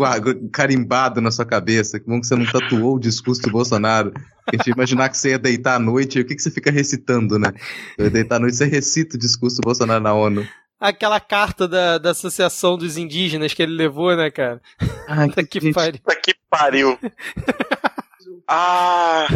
carimbado 0.53 1.20
na 1.20 1.33
sua 1.33 1.44
cabeça. 1.44 1.99
Que 1.99 2.07
bom 2.07 2.20
que 2.20 2.27
você 2.28 2.36
não 2.36 2.47
tatuou 2.47 2.94
o 2.94 3.01
discurso 3.01 3.43
do 3.43 3.51
Bolsonaro. 3.51 4.12
Porque 4.44 4.59
te 4.59 4.70
imaginar 4.70 5.09
que 5.09 5.19
você 5.19 5.31
ia 5.31 5.39
deitar 5.39 5.75
à 5.75 5.78
noite, 5.81 6.17
e 6.19 6.23
o 6.23 6.25
que, 6.25 6.36
que 6.36 6.43
você 6.43 6.53
fica 6.53 6.70
recitando, 6.70 7.36
né? 7.36 7.53
Eu 7.99 8.05
ia 8.05 8.11
deitar 8.12 8.36
à 8.36 8.39
noite, 8.39 8.57
você 8.57 8.67
recita 8.67 9.17
o 9.17 9.19
discurso 9.19 9.57
do 9.61 9.65
Bolsonaro 9.65 10.01
na 10.03 10.15
ONU. 10.15 10.47
Aquela 10.88 11.18
carta 11.20 11.66
da, 11.66 11.98
da 11.98 12.10
Associação 12.10 12.76
dos 12.76 12.96
Indígenas 12.98 13.54
que 13.54 13.62
ele 13.62 13.72
levou, 13.74 14.14
né, 14.16 14.30
cara? 14.30 14.60
Ai, 15.08 15.28
que 15.48 15.72
pariu. 15.72 16.00
Puta 16.00 16.16
que 16.20 16.34
pariu. 16.50 16.98
ah, 18.48 19.26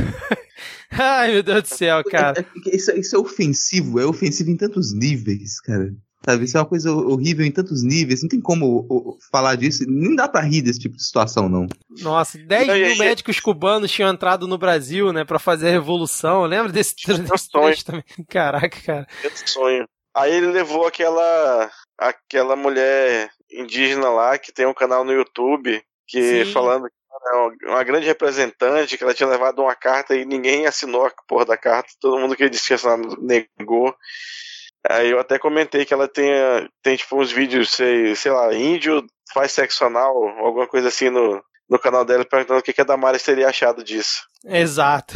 Ai, 0.90 1.32
meu 1.32 1.42
Deus 1.42 1.62
do 1.62 1.68
céu, 1.74 2.02
cara. 2.04 2.40
É- 2.40 2.70
é- 2.70 2.76
Isso, 2.76 2.90
isso 2.92 3.16
é 3.16 3.18
ofensivo, 3.18 4.00
é 4.00 4.04
ofensivo 4.06 4.50
em 4.50 4.56
tantos 4.56 4.92
níveis, 4.92 5.60
cara. 5.60 5.92
Sabe, 6.24 6.44
isso 6.44 6.56
é 6.58 6.60
uma 6.60 6.66
coisa 6.66 6.92
horrível 6.92 7.46
em 7.46 7.50
tantos 7.50 7.82
níveis. 7.82 8.20
Não 8.22 8.28
tem 8.28 8.40
como 8.40 8.66
o- 8.66 9.10
o- 9.12 9.18
falar 9.30 9.54
disso. 9.54 9.84
Nem 9.88 10.14
dá 10.16 10.28
pra 10.28 10.40
rir 10.42 10.60
desse 10.62 10.80
tipo 10.80 10.96
de 10.96 11.04
situação, 11.04 11.48
não. 11.48 11.66
Nossa, 12.02 12.36
10 12.36 12.66
Não, 12.66 12.76
e 12.76 12.80
mil 12.82 12.90
aí- 12.92 12.98
médicos 12.98 13.38
cubanos 13.40 13.90
tinham 13.90 14.10
entrado 14.12 14.46
no 14.48 14.58
Brasil, 14.58 15.12
né, 15.12 15.24
pra 15.24 15.38
fazer 15.38 15.68
a 15.68 15.72
revolução. 15.72 16.44
Lembra 16.44 16.72
desse, 16.72 16.94
desse 17.38 17.50
trecho 17.50 17.84
também? 17.84 18.04
Caraca, 18.28 18.80
cara. 18.84 19.06
Esse 19.24 19.46
sonho. 19.46 19.86
Aí 20.18 20.34
ele 20.34 20.46
levou 20.46 20.86
aquela 20.86 21.70
aquela 21.96 22.54
mulher 22.54 23.30
indígena 23.50 24.08
lá 24.10 24.38
que 24.38 24.52
tem 24.52 24.66
um 24.66 24.74
canal 24.74 25.04
no 25.04 25.12
YouTube 25.12 25.82
que 26.06 26.44
Sim. 26.44 26.52
falando 26.52 26.86
que 26.88 26.94
ela 27.10 27.30
é 27.30 27.36
uma, 27.36 27.74
uma 27.74 27.84
grande 27.84 28.06
representante, 28.06 28.96
que 28.96 29.04
ela 29.04 29.14
tinha 29.14 29.28
levado 29.28 29.60
uma 29.60 29.74
carta 29.74 30.14
e 30.14 30.24
ninguém 30.24 30.66
assinou 30.66 31.06
a 31.06 31.12
porra 31.26 31.44
da 31.44 31.56
carta, 31.56 31.90
todo 32.00 32.18
mundo 32.18 32.34
que 32.34 32.48
disse 32.48 32.68
que 32.68 32.74
assinado 32.74 33.18
negou. 33.20 33.94
Aí 34.88 35.10
eu 35.10 35.18
até 35.18 35.38
comentei 35.38 35.84
que 35.84 35.92
ela 35.92 36.08
tem, 36.08 36.32
tem 36.82 36.96
tipo 36.96 37.20
uns 37.20 37.30
vídeos, 37.30 37.70
sei, 37.72 38.14
sei 38.14 38.32
lá, 38.32 38.54
índio 38.54 39.04
faz 39.34 39.52
sexo 39.52 39.84
anal, 39.84 40.16
alguma 40.38 40.66
coisa 40.66 40.88
assim 40.88 41.10
no, 41.10 41.42
no 41.68 41.78
canal 41.78 42.04
dela, 42.04 42.24
perguntando 42.24 42.60
o 42.60 42.62
que, 42.62 42.72
que 42.72 42.80
a 42.80 42.84
Damares 42.84 43.22
teria 43.22 43.48
achado 43.48 43.84
disso. 43.84 44.22
Exato. 44.44 45.14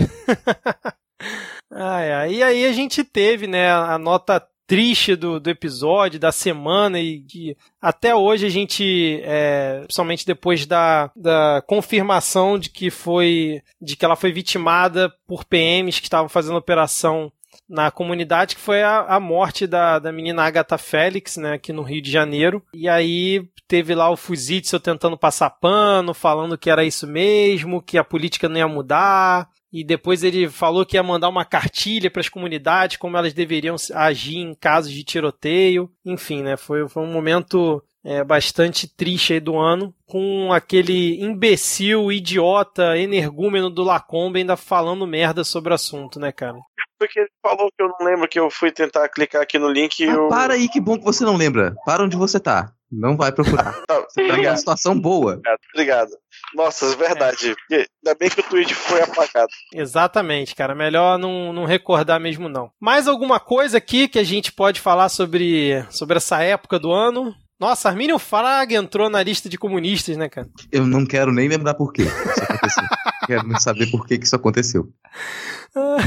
ai, 1.70 2.12
ai. 2.12 2.32
E 2.34 2.42
aí 2.42 2.66
a 2.66 2.72
gente 2.72 3.02
teve, 3.02 3.46
né, 3.46 3.72
a 3.72 3.96
nota 3.96 4.46
triste 4.72 5.14
do, 5.14 5.38
do 5.38 5.50
episódio, 5.50 6.18
da 6.18 6.32
semana, 6.32 6.98
e 6.98 7.20
que 7.20 7.54
até 7.78 8.14
hoje 8.14 8.46
a 8.46 8.48
gente, 8.48 9.20
é, 9.22 9.80
principalmente 9.80 10.24
depois 10.24 10.64
da, 10.64 11.10
da 11.14 11.62
confirmação 11.66 12.58
de 12.58 12.70
que 12.70 12.88
foi, 12.88 13.60
de 13.78 13.96
que 13.96 14.02
ela 14.02 14.16
foi 14.16 14.32
vitimada 14.32 15.12
por 15.26 15.44
PMs 15.44 16.00
que 16.00 16.06
estavam 16.06 16.26
fazendo 16.26 16.56
operação 16.56 17.30
na 17.68 17.90
comunidade, 17.90 18.54
que 18.54 18.62
foi 18.62 18.82
a, 18.82 19.00
a 19.00 19.20
morte 19.20 19.66
da, 19.66 19.98
da 19.98 20.10
menina 20.10 20.42
Agatha 20.42 20.78
Félix, 20.78 21.36
né, 21.36 21.52
aqui 21.52 21.70
no 21.70 21.82
Rio 21.82 22.00
de 22.00 22.10
Janeiro. 22.10 22.62
E 22.72 22.88
aí 22.88 23.46
teve 23.68 23.94
lá 23.94 24.08
o 24.10 24.16
Fuzitsu 24.16 24.80
tentando 24.80 25.18
passar 25.18 25.50
pano, 25.50 26.14
falando 26.14 26.56
que 26.56 26.70
era 26.70 26.82
isso 26.82 27.06
mesmo, 27.06 27.82
que 27.82 27.98
a 27.98 28.04
política 28.04 28.48
não 28.48 28.56
ia 28.56 28.68
mudar. 28.68 29.48
E 29.72 29.82
depois 29.82 30.22
ele 30.22 30.48
falou 30.50 30.84
que 30.84 30.96
ia 30.96 31.02
mandar 31.02 31.28
uma 31.28 31.44
cartilha 31.44 32.10
para 32.10 32.20
as 32.20 32.28
comunidades, 32.28 32.98
como 32.98 33.16
elas 33.16 33.32
deveriam 33.32 33.76
agir 33.94 34.36
em 34.36 34.54
casos 34.54 34.92
de 34.92 35.02
tiroteio. 35.02 35.90
Enfim, 36.04 36.42
né, 36.42 36.56
foi, 36.56 36.86
foi 36.88 37.02
um 37.02 37.10
momento 37.10 37.82
é, 38.04 38.22
bastante 38.22 38.86
triste 38.86 39.32
aí 39.32 39.40
do 39.40 39.56
ano, 39.56 39.94
com 40.04 40.52
aquele 40.52 41.22
imbecil, 41.22 42.12
idiota, 42.12 42.98
energúmeno 42.98 43.70
do 43.70 43.82
Lacombe 43.82 44.40
ainda 44.40 44.56
falando 44.56 45.06
merda 45.06 45.42
sobre 45.44 45.72
o 45.72 45.74
assunto, 45.74 46.20
né, 46.20 46.30
cara? 46.32 46.58
Porque 46.98 47.18
ele 47.20 47.28
falou 47.42 47.68
que 47.76 47.82
eu 47.82 47.88
não 47.88 48.06
lembro 48.06 48.28
que 48.28 48.38
eu 48.38 48.50
fui 48.50 48.70
tentar 48.70 49.08
clicar 49.08 49.40
aqui 49.42 49.58
no 49.58 49.68
link 49.70 49.98
e 50.00 50.08
Ah, 50.08 50.12
eu. 50.12 50.28
para 50.28 50.54
aí, 50.54 50.68
que 50.68 50.80
bom 50.80 50.98
que 50.98 51.04
você 51.04 51.24
não 51.24 51.36
lembra. 51.36 51.74
Para 51.84 52.04
onde 52.04 52.16
você 52.16 52.38
tá. 52.38 52.72
Não 52.92 53.16
vai 53.16 53.32
procurar. 53.32 53.72
Você 54.08 54.28
tá 54.28 54.36
numa 54.36 54.56
situação 54.56 55.00
boa. 55.00 55.32
Obrigado, 55.32 55.58
obrigado. 55.72 56.10
Nossa, 56.54 56.84
é 56.84 56.96
verdade. 56.96 57.54
Porque 57.56 57.86
Ainda 58.04 58.18
bem 58.18 58.28
que 58.28 58.40
o 58.40 58.42
tweet 58.42 58.74
foi 58.74 59.00
apagado. 59.00 59.48
Exatamente, 59.72 60.54
cara. 60.54 60.74
Melhor 60.74 61.18
não, 61.18 61.52
não 61.52 61.64
recordar 61.64 62.20
mesmo, 62.20 62.48
não. 62.48 62.70
Mais 62.80 63.06
alguma 63.06 63.38
coisa 63.38 63.78
aqui 63.78 64.08
que 64.08 64.18
a 64.18 64.24
gente 64.24 64.52
pode 64.52 64.80
falar 64.80 65.08
sobre, 65.08 65.86
sobre 65.88 66.16
essa 66.16 66.42
época 66.42 66.78
do 66.78 66.92
ano? 66.92 67.34
Nossa, 67.62 67.88
Arminio 67.88 68.18
Fraga 68.18 68.74
entrou 68.74 69.08
na 69.08 69.22
lista 69.22 69.48
de 69.48 69.56
comunistas, 69.56 70.16
né, 70.16 70.28
cara? 70.28 70.48
Eu 70.72 70.84
não 70.84 71.06
quero 71.06 71.30
nem 71.30 71.46
lembrar 71.46 71.74
por 71.74 71.92
quê 71.92 72.02
isso 72.02 72.42
aconteceu. 72.42 72.84
quero 73.24 73.60
saber 73.60 73.86
por 73.88 74.04
que 74.04 74.18
que 74.18 74.26
isso 74.26 74.34
aconteceu. 74.34 74.88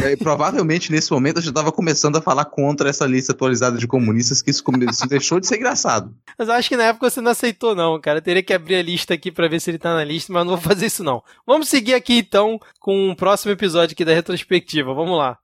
É, 0.04 0.18
provavelmente 0.18 0.92
nesse 0.92 1.10
momento 1.12 1.38
eu 1.38 1.44
já 1.44 1.50
estava 1.50 1.72
começando 1.72 2.18
a 2.18 2.22
falar 2.22 2.44
contra 2.44 2.90
essa 2.90 3.06
lista 3.06 3.32
atualizada 3.32 3.78
de 3.78 3.88
comunistas, 3.88 4.42
que 4.42 4.52
isso, 4.52 4.64
isso 4.92 5.08
deixou 5.10 5.40
de 5.40 5.48
ser 5.48 5.56
engraçado. 5.56 6.14
Mas 6.38 6.50
acho 6.50 6.68
que 6.68 6.76
na 6.76 6.84
época 6.84 7.10
você 7.10 7.22
não 7.22 7.32
aceitou, 7.32 7.74
não, 7.74 8.00
cara. 8.02 8.18
Eu 8.18 8.22
teria 8.22 8.44
que 8.44 8.54
abrir 8.54 8.76
a 8.76 8.84
lista 8.84 9.14
aqui 9.14 9.32
pra 9.32 9.48
ver 9.48 9.62
se 9.62 9.72
ele 9.72 9.80
tá 9.80 9.94
na 9.94 10.04
lista, 10.04 10.34
mas 10.34 10.46
não 10.46 10.58
vou 10.58 10.62
fazer 10.62 10.88
isso, 10.88 11.06
não. 11.06 11.24
Vamos 11.48 11.70
seguir 11.70 11.94
aqui, 11.94 12.18
então, 12.18 12.60
com 12.82 13.12
o 13.12 13.16
próximo 13.16 13.54
episódio 13.54 13.94
aqui 13.94 14.04
da 14.04 14.14
retrospectiva. 14.14 14.94
Vamos 14.94 15.18
lá. 15.18 15.38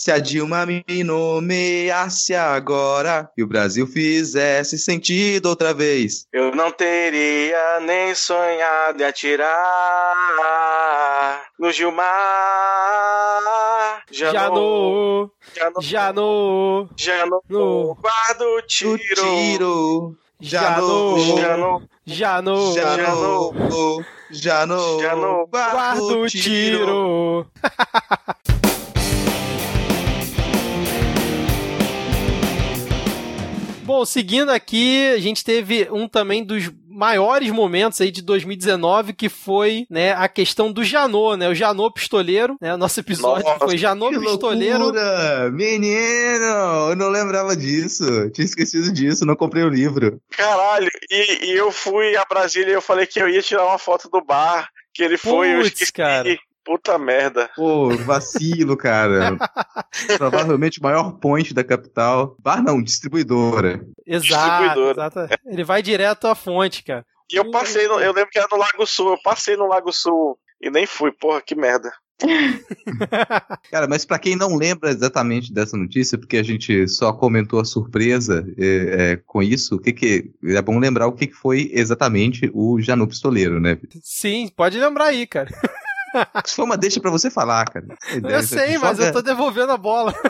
Se 0.00 0.10
a 0.10 0.18
Dilma 0.18 0.64
me 0.64 0.82
nomeasse 1.04 2.34
agora 2.34 3.30
e 3.36 3.42
o 3.42 3.46
Brasil 3.46 3.86
fizesse 3.86 4.78
sentido 4.78 5.50
outra 5.50 5.74
vez. 5.74 6.26
Eu 6.32 6.54
não 6.54 6.72
teria 6.72 7.80
nem 7.80 8.14
sonhado 8.14 9.02
em 9.02 9.04
atirar 9.04 9.50
no 11.58 11.70
Gilmar. 11.70 12.06
Já. 14.10 14.32
Já 14.32 14.48
no. 14.48 15.30
Já 15.82 16.12
no. 16.14 16.88
Já 16.96 17.26
no. 17.26 17.42
no 17.46 17.94
Guarda 18.00 18.48
o 18.48 18.62
tiro. 18.62 18.96
tiro. 18.96 20.16
Já 20.40 20.80
no. 20.80 21.36
Já 21.36 21.58
no. 21.58 21.82
Já 22.06 22.40
no. 22.40 22.72
Já 22.72 22.96
no. 22.96 24.02
Já 24.30 24.64
no. 24.64 25.02
Já 25.02 25.14
no. 25.14 25.46
Guarda 25.46 26.02
o 26.02 26.26
tiro. 26.26 27.46
Bom, 33.90 34.04
seguindo 34.04 34.50
aqui, 34.50 35.08
a 35.08 35.18
gente 35.18 35.44
teve 35.44 35.88
um 35.90 36.06
também 36.06 36.44
dos 36.44 36.70
maiores 36.88 37.50
momentos 37.50 38.00
aí 38.00 38.10
de 38.10 38.22
2019, 38.22 39.12
que 39.12 39.28
foi, 39.28 39.84
né, 39.90 40.12
a 40.12 40.28
questão 40.28 40.70
do 40.70 40.84
Janô, 40.84 41.36
né, 41.36 41.48
o 41.48 41.54
Janô 41.54 41.90
pistoleiro, 41.90 42.56
né, 42.60 42.72
o 42.72 42.76
nosso 42.76 43.00
episódio 43.00 43.44
Nossa, 43.44 43.64
foi 43.64 43.76
Janô 43.76 44.10
que 44.10 44.18
pistoleiro. 44.20 44.78
loucura! 44.78 45.50
Menino! 45.50 46.90
Eu 46.90 46.94
não 46.96 47.08
lembrava 47.08 47.56
disso. 47.56 48.30
Tinha 48.30 48.44
esquecido 48.44 48.92
disso, 48.92 49.26
não 49.26 49.34
comprei 49.34 49.64
o 49.64 49.68
livro. 49.68 50.20
Caralho, 50.30 50.88
e, 51.10 51.46
e 51.46 51.50
eu 51.56 51.72
fui 51.72 52.16
a 52.16 52.24
Brasília 52.24 52.70
e 52.70 52.74
eu 52.74 52.82
falei 52.82 53.06
que 53.06 53.20
eu 53.20 53.28
ia 53.28 53.42
tirar 53.42 53.66
uma 53.66 53.78
foto 53.78 54.08
do 54.08 54.22
bar 54.24 54.68
que 54.94 55.02
ele 55.02 55.16
foi, 55.16 55.52
eu 55.54 55.62
Putz, 55.62 55.72
esqueci. 55.72 55.92
cara. 55.92 56.28
Puta 56.70 56.96
merda. 56.96 57.50
Pô, 57.56 57.88
vacilo, 57.96 58.76
cara. 58.76 59.36
Provavelmente 60.16 60.78
o 60.78 60.82
maior 60.84 61.14
point 61.18 61.52
da 61.52 61.64
capital. 61.64 62.36
Bar 62.38 62.62
não, 62.62 62.80
distribuidora. 62.80 63.84
Exato, 64.06 64.62
Distribuidora. 64.62 65.06
exato. 65.08 65.34
Ele 65.46 65.64
vai 65.64 65.82
direto 65.82 66.28
à 66.28 66.34
fonte, 66.36 66.84
cara. 66.84 67.04
E 67.32 67.34
eu 67.34 67.50
passei, 67.50 67.88
no- 67.88 67.98
eu 67.98 68.12
lembro 68.12 68.30
que 68.30 68.38
era 68.38 68.46
no 68.52 68.56
Lago 68.56 68.86
Sul, 68.86 69.10
eu 69.10 69.18
passei 69.20 69.56
no 69.56 69.66
Lago 69.66 69.92
Sul 69.92 70.38
e 70.62 70.70
nem 70.70 70.86
fui, 70.86 71.10
porra, 71.10 71.40
que 71.40 71.56
merda. 71.56 71.90
Cara, 73.70 73.88
mas 73.88 74.04
pra 74.04 74.18
quem 74.18 74.36
não 74.36 74.54
lembra 74.54 74.90
exatamente 74.90 75.52
dessa 75.52 75.76
notícia, 75.76 76.18
porque 76.18 76.36
a 76.36 76.42
gente 76.42 76.86
só 76.86 77.12
comentou 77.12 77.58
a 77.60 77.64
surpresa 77.64 78.46
é, 78.58 79.12
é, 79.12 79.16
com 79.26 79.42
isso, 79.42 79.76
o 79.76 79.80
que 79.80 79.92
que 79.92 80.30
é 80.44 80.60
bom 80.62 80.78
lembrar 80.78 81.06
o 81.06 81.12
que 81.12 81.26
que 81.26 81.34
foi 81.34 81.70
exatamente 81.72 82.50
o 82.52 82.80
Janu 82.80 83.08
Pistoleiro, 83.08 83.58
né? 83.58 83.78
Sim, 84.02 84.48
pode 84.54 84.78
lembrar 84.78 85.06
aí, 85.06 85.26
cara. 85.26 85.50
Isso 86.44 86.56
foi 86.56 86.64
uma 86.64 86.76
deixa 86.76 87.00
pra 87.00 87.10
você 87.10 87.30
falar, 87.30 87.64
cara. 87.66 87.86
Eu 88.28 88.42
sei, 88.42 88.78
mas 88.78 88.98
eu 88.98 89.12
tô 89.12 89.22
devolvendo 89.22 89.72
a 89.72 89.76
bola. 89.76 90.14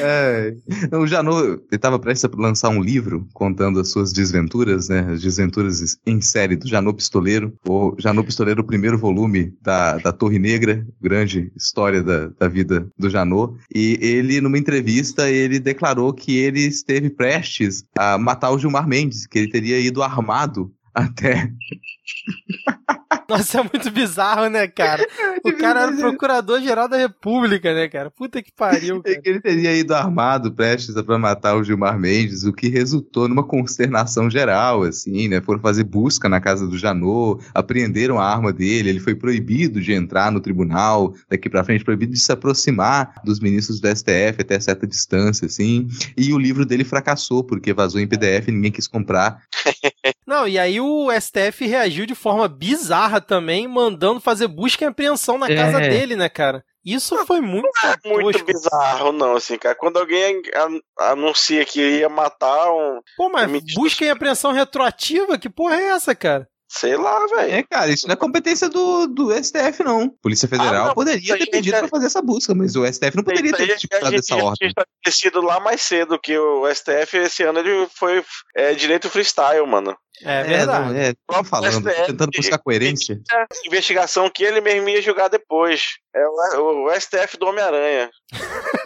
É, 0.00 0.52
o 0.92 1.06
Janot 1.06 1.62
estava 1.70 1.98
prestes 1.98 2.24
a 2.24 2.36
lançar 2.36 2.70
um 2.70 2.82
livro 2.82 3.28
contando 3.32 3.78
as 3.78 3.90
suas 3.90 4.12
desventuras, 4.12 4.88
né? 4.88 5.06
As 5.12 5.22
desventuras 5.22 5.98
em 6.04 6.20
série 6.20 6.56
do 6.56 6.68
Janot 6.68 6.96
Pistoleiro. 6.96 7.54
O 7.66 7.94
Janot 7.98 8.26
Pistoleiro, 8.26 8.62
o 8.62 8.66
primeiro 8.66 8.98
volume 8.98 9.54
da, 9.62 9.96
da 9.98 10.12
Torre 10.12 10.38
Negra, 10.38 10.84
grande 11.00 11.52
história 11.56 12.02
da, 12.02 12.28
da 12.28 12.48
vida 12.48 12.88
do 12.98 13.08
Janot. 13.08 13.54
E 13.72 13.98
ele, 14.00 14.40
numa 14.40 14.58
entrevista, 14.58 15.30
ele 15.30 15.60
declarou 15.60 16.12
que 16.12 16.36
ele 16.36 16.60
esteve 16.60 17.08
prestes 17.08 17.84
a 17.96 18.18
matar 18.18 18.50
o 18.50 18.58
Gilmar 18.58 18.88
Mendes, 18.88 19.26
que 19.26 19.38
ele 19.38 19.50
teria 19.50 19.78
ido 19.78 20.02
armado 20.02 20.72
até 20.94 21.50
Nossa, 23.28 23.60
é 23.60 23.62
muito 23.62 23.90
bizarro, 23.90 24.48
né, 24.48 24.66
cara? 24.66 25.06
O 25.44 25.52
cara 25.52 25.82
era 25.82 25.92
o 25.92 25.96
procurador-geral 25.96 26.88
da 26.88 26.96
República, 26.96 27.72
né, 27.72 27.88
cara? 27.88 28.10
Puta 28.10 28.42
que 28.42 28.52
pariu, 28.52 29.00
cara. 29.02 29.20
que 29.20 29.28
ele 29.28 29.40
teria 29.40 29.74
ido 29.74 29.94
armado 29.94 30.52
prestes 30.52 30.94
para 31.00 31.18
matar 31.18 31.56
o 31.56 31.62
Gilmar 31.62 31.98
Mendes, 31.98 32.44
o 32.44 32.52
que 32.52 32.68
resultou 32.68 33.28
numa 33.28 33.44
consternação 33.44 34.28
geral, 34.28 34.82
assim, 34.82 35.28
né? 35.28 35.40
Foram 35.40 35.60
fazer 35.60 35.84
busca 35.84 36.28
na 36.28 36.40
casa 36.40 36.66
do 36.66 36.76
Janot, 36.76 37.42
apreenderam 37.54 38.18
a 38.18 38.26
arma 38.26 38.52
dele, 38.52 38.88
ele 38.88 39.00
foi 39.00 39.14
proibido 39.14 39.80
de 39.80 39.92
entrar 39.92 40.32
no 40.32 40.40
tribunal, 40.40 41.14
daqui 41.30 41.48
pra 41.48 41.64
frente 41.64 41.84
proibido 41.84 42.12
de 42.12 42.20
se 42.20 42.32
aproximar 42.32 43.20
dos 43.24 43.40
ministros 43.40 43.80
do 43.80 43.88
STF 43.88 44.40
até 44.40 44.58
certa 44.58 44.86
distância, 44.86 45.46
assim. 45.46 45.86
E 46.16 46.32
o 46.32 46.38
livro 46.38 46.66
dele 46.66 46.84
fracassou 46.84 47.44
porque 47.44 47.72
vazou 47.72 48.00
em 48.00 48.08
PDF 48.08 48.48
e 48.48 48.52
ninguém 48.52 48.72
quis 48.72 48.88
comprar. 48.88 49.42
Não, 50.28 50.46
e 50.46 50.58
aí 50.58 50.78
o 50.78 51.10
STF 51.10 51.66
reagiu 51.66 52.04
de 52.04 52.14
forma 52.14 52.46
bizarra 52.46 53.18
também, 53.18 53.66
mandando 53.66 54.20
fazer 54.20 54.46
busca 54.46 54.84
e 54.84 54.86
apreensão 54.86 55.38
na 55.38 55.46
É. 55.50 55.56
casa 55.56 55.78
dele, 55.80 56.14
né, 56.16 56.28
cara? 56.28 56.62
Isso 56.84 57.16
foi 57.24 57.40
muito 57.40 57.66
Muito 58.04 58.44
bizarro, 58.44 59.10
não, 59.10 59.36
assim, 59.36 59.56
cara. 59.56 59.74
Quando 59.74 59.96
alguém 59.98 60.42
an- 60.54 60.80
anuncia 61.12 61.64
que 61.64 61.80
ia 61.80 62.08
matar 62.10 62.70
um. 62.72 63.00
Pô, 63.16 63.30
mas 63.30 63.50
busca 63.74 64.04
e 64.04 64.10
apreensão 64.10 64.52
retroativa? 64.52 65.38
Que 65.38 65.48
porra 65.48 65.76
é 65.76 65.84
essa, 65.92 66.14
cara? 66.14 66.46
Sei 66.70 66.96
lá, 66.96 67.18
velho. 67.26 67.50
É, 67.54 67.62
cara, 67.62 67.90
isso 67.90 68.06
não 68.06 68.12
é 68.12 68.16
competência 68.16 68.68
do, 68.68 69.06
do 69.06 69.32
STF, 69.32 69.82
não. 69.82 70.10
Polícia 70.22 70.46
Federal 70.46 70.84
Ah, 70.84 70.86
não, 70.88 70.94
poderia 70.94 71.34
isso 71.34 71.38
ter 71.44 71.50
pedido 71.50 71.76
é- 71.76 71.78
pra 71.80 71.88
fazer 71.88 72.06
essa 72.06 72.20
busca, 72.20 72.54
mas 72.54 72.76
o 72.76 72.84
STF 72.84 73.16
não 73.16 73.24
poderia 73.24 73.50
Isso 73.50 73.56
ter 73.56 73.72
a 73.72 73.76
dictado 73.76 74.10
gente 74.10 74.18
essa 74.20 74.36
ordem. 74.36 74.54
tinha 74.58 74.68
estabelecido 74.68 75.40
lá 75.40 75.58
mais 75.60 75.80
cedo 75.80 76.18
que 76.20 76.36
o 76.38 76.66
STF 76.68 77.16
esse 77.16 77.42
ano 77.42 77.60
ele 77.60 77.88
foi 77.94 78.22
é, 78.54 78.74
direito 78.74 79.08
freestyle, 79.08 79.66
mano. 79.66 79.96
É 80.22 80.42
verdade. 80.42 80.98
É, 80.98 81.14
tô 81.26 81.44
falando, 81.44 81.82
tô 81.84 82.04
tentando 82.06 82.30
buscar 82.36 82.58
coerência. 82.58 83.20
A 83.32 83.46
investigação 83.66 84.28
que 84.28 84.42
ele 84.42 84.60
mesmo 84.60 84.88
ia 84.88 85.00
julgar 85.00 85.28
depois. 85.28 85.82
É 86.14 86.26
o, 86.58 86.86
o 86.86 87.00
STF 87.00 87.38
do 87.38 87.46
Homem-Aranha. 87.46 88.10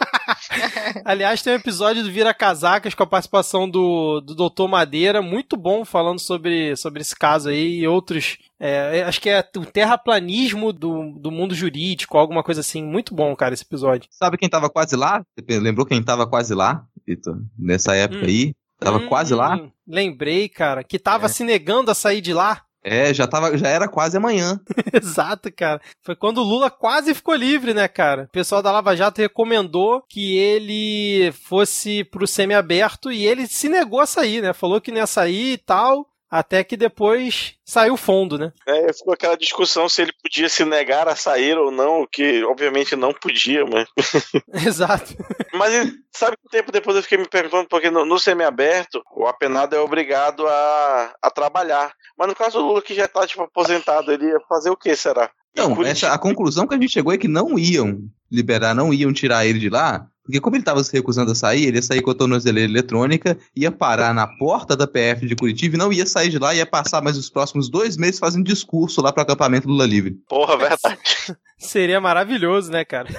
Aliás, 1.05 1.41
tem 1.41 1.53
um 1.53 1.57
episódio 1.57 2.03
do 2.03 2.11
Vira 2.11 2.33
Casacas 2.33 2.93
com 2.93 3.03
a 3.03 3.07
participação 3.07 3.69
do, 3.69 4.21
do 4.21 4.35
Dr. 4.49 4.67
Madeira, 4.67 5.21
muito 5.21 5.55
bom, 5.57 5.83
falando 5.85 6.19
sobre, 6.19 6.75
sobre 6.75 7.01
esse 7.01 7.15
caso 7.15 7.49
aí 7.49 7.79
e 7.79 7.87
outros. 7.87 8.37
é, 8.59 9.03
acho 9.03 9.19
que 9.21 9.29
é 9.29 9.43
o 9.57 9.65
terraplanismo 9.65 10.71
do, 10.73 11.11
do 11.19 11.31
mundo 11.31 11.53
jurídico, 11.55 12.17
alguma 12.17 12.43
coisa 12.43 12.61
assim. 12.61 12.83
Muito 12.83 13.13
bom, 13.13 13.35
cara, 13.35 13.53
esse 13.53 13.63
episódio. 13.63 14.07
Sabe 14.11 14.37
quem 14.37 14.49
tava 14.49 14.69
quase 14.69 14.95
lá? 14.95 15.23
Lembrou 15.49 15.85
quem 15.85 16.01
tava 16.03 16.27
quase 16.27 16.53
lá, 16.53 16.85
Vitor? 17.07 17.37
Nessa 17.57 17.95
época 17.95 18.21
Hum. 18.23 18.27
aí? 18.27 18.53
Tava 18.79 18.97
Hum, 18.97 19.07
quase 19.07 19.33
lá? 19.33 19.59
Lembrei, 19.87 20.49
cara, 20.49 20.83
que 20.83 20.99
tava 20.99 21.29
se 21.29 21.43
negando 21.43 21.89
a 21.91 21.95
sair 21.95 22.19
de 22.21 22.33
lá. 22.33 22.61
É, 22.83 23.13
já, 23.13 23.25
tava, 23.25 23.57
já 23.57 23.69
era 23.69 23.87
quase 23.87 24.17
amanhã. 24.17 24.59
Exato, 24.91 25.51
cara. 25.51 25.81
Foi 26.01 26.15
quando 26.15 26.39
o 26.39 26.43
Lula 26.43 26.69
quase 26.69 27.13
ficou 27.13 27.33
livre, 27.33 27.73
né, 27.73 27.87
cara? 27.87 28.23
O 28.23 28.31
pessoal 28.31 28.61
da 28.61 28.71
Lava 28.71 28.95
Jato 28.95 29.21
recomendou 29.21 30.03
que 30.09 30.37
ele 30.37 31.31
fosse 31.31 32.03
pro 32.03 32.27
semiaberto 32.27 33.11
e 33.11 33.25
ele 33.25 33.47
se 33.47 33.69
negou 33.69 34.01
a 34.01 34.05
sair, 34.05 34.41
né? 34.41 34.51
Falou 34.51 34.81
que 34.81 34.91
não 34.91 34.97
ia 34.97 35.07
sair 35.07 35.53
e 35.53 35.57
tal, 35.57 36.09
até 36.33 36.63
que 36.63 36.75
depois 36.75 37.53
saiu 37.63 37.95
fundo, 37.95 38.39
né? 38.39 38.51
É, 38.65 38.91
ficou 38.91 39.13
aquela 39.13 39.37
discussão 39.37 39.87
se 39.87 40.01
ele 40.01 40.11
podia 40.13 40.49
se 40.49 40.65
negar 40.65 41.07
a 41.07 41.15
sair 41.15 41.55
ou 41.55 41.69
não, 41.69 42.01
o 42.01 42.07
que 42.07 42.43
obviamente 42.43 42.95
não 42.95 43.13
podia, 43.13 43.63
mas. 43.67 43.87
Exato. 44.65 45.13
Mas 45.53 45.93
sabe 46.11 46.35
que 46.35 46.47
um 46.47 46.49
tempo 46.49 46.71
depois 46.71 46.97
eu 46.97 47.03
fiquei 47.03 47.19
me 47.19 47.29
perguntando, 47.29 47.69
porque 47.69 47.91
no, 47.91 48.03
no 48.03 48.17
semiaberto, 48.17 49.03
o 49.15 49.27
apenado 49.27 49.75
é 49.75 49.79
obrigado 49.79 50.47
a, 50.47 51.15
a 51.21 51.29
trabalhar. 51.29 51.93
Mas 52.17 52.27
no 52.27 52.35
caso 52.35 52.57
do 52.57 52.65
Lula, 52.65 52.81
que 52.81 52.95
já 52.95 53.07
tá, 53.07 53.27
tipo, 53.27 53.43
aposentado, 53.43 54.11
ele 54.11 54.25
ia 54.25 54.39
fazer 54.49 54.71
o 54.71 54.77
que, 54.77 54.95
será? 54.95 55.29
Não, 55.55 55.83
essa, 55.83 56.11
a 56.11 56.17
conclusão 56.17 56.67
que 56.67 56.73
a 56.73 56.79
gente 56.79 56.91
chegou 56.91 57.13
é 57.13 57.17
que 57.17 57.27
não 57.27 57.57
iam 57.59 57.99
liberar, 58.31 58.73
não 58.73 58.93
iam 58.93 59.13
tirar 59.13 59.45
ele 59.45 59.59
de 59.59 59.69
lá, 59.69 60.07
porque 60.23 60.39
como 60.39 60.55
ele 60.55 60.61
estava 60.61 60.81
se 60.83 60.91
recusando 60.93 61.31
a 61.31 61.35
sair, 61.35 61.65
ele 61.65 61.77
ia 61.77 61.81
sair 61.81 62.01
com 62.01 62.09
a 62.09 62.15
tornozeleira 62.15 62.71
eletrônica, 62.71 63.37
ia 63.55 63.71
parar 63.71 64.13
na 64.13 64.25
porta 64.25 64.75
da 64.75 64.87
PF 64.87 65.27
de 65.27 65.35
Curitiba 65.35 65.75
e 65.75 65.77
não 65.77 65.91
ia 65.91 66.05
sair 66.05 66.29
de 66.29 66.39
lá, 66.39 66.55
ia 66.55 66.65
passar 66.65 67.01
mais 67.01 67.17
os 67.17 67.29
próximos 67.29 67.69
dois 67.69 67.97
meses 67.97 68.19
fazendo 68.19 68.45
discurso 68.45 69.01
lá 69.01 69.11
pro 69.11 69.21
acampamento 69.21 69.67
Lula 69.67 69.85
Livre. 69.85 70.17
Porra, 70.27 70.57
verdade. 70.57 70.97
Seria 71.59 71.99
maravilhoso, 71.99 72.71
né, 72.71 72.85
cara? 72.85 73.09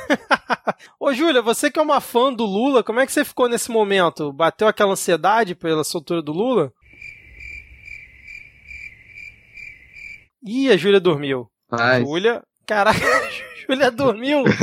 Ô, 0.98 1.12
Júlia, 1.12 1.42
você 1.42 1.70
que 1.70 1.78
é 1.78 1.82
uma 1.82 2.00
fã 2.00 2.32
do 2.32 2.44
Lula, 2.44 2.82
como 2.82 3.00
é 3.00 3.06
que 3.06 3.12
você 3.12 3.24
ficou 3.24 3.48
nesse 3.48 3.70
momento? 3.70 4.32
Bateu 4.32 4.66
aquela 4.66 4.92
ansiedade 4.92 5.54
pela 5.54 5.84
soltura 5.84 6.22
do 6.22 6.32
Lula? 6.32 6.72
Ih, 10.42 10.70
a 10.70 10.76
Júlia 10.76 11.00
dormiu. 11.00 11.50
Ai. 11.70 12.02
Júlia. 12.04 12.42
Caraca, 12.66 12.98
Júlia 13.68 13.90
dormiu. 13.90 14.44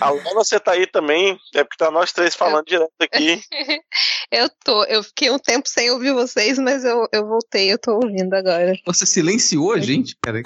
A 0.00 0.10
Luna, 0.10 0.34
você 0.34 0.58
tá 0.60 0.72
aí 0.72 0.86
também, 0.86 1.38
é 1.54 1.64
porque 1.64 1.76
tá 1.76 1.90
nós 1.90 2.12
três 2.12 2.34
falando 2.34 2.64
direto 2.66 2.92
aqui. 3.00 3.42
Eu 4.30 4.48
tô, 4.64 4.84
eu 4.84 5.02
fiquei 5.02 5.30
um 5.30 5.38
tempo 5.38 5.68
sem 5.68 5.90
ouvir 5.90 6.12
vocês, 6.12 6.58
mas 6.58 6.84
eu, 6.84 7.06
eu 7.12 7.26
voltei, 7.26 7.72
eu 7.72 7.78
tô 7.78 7.92
ouvindo 7.92 8.34
agora. 8.34 8.72
Você 8.84 9.06
silenciou 9.06 9.72
a 9.72 9.78
gente, 9.78 10.16
cara? 10.20 10.40
É 10.40 10.42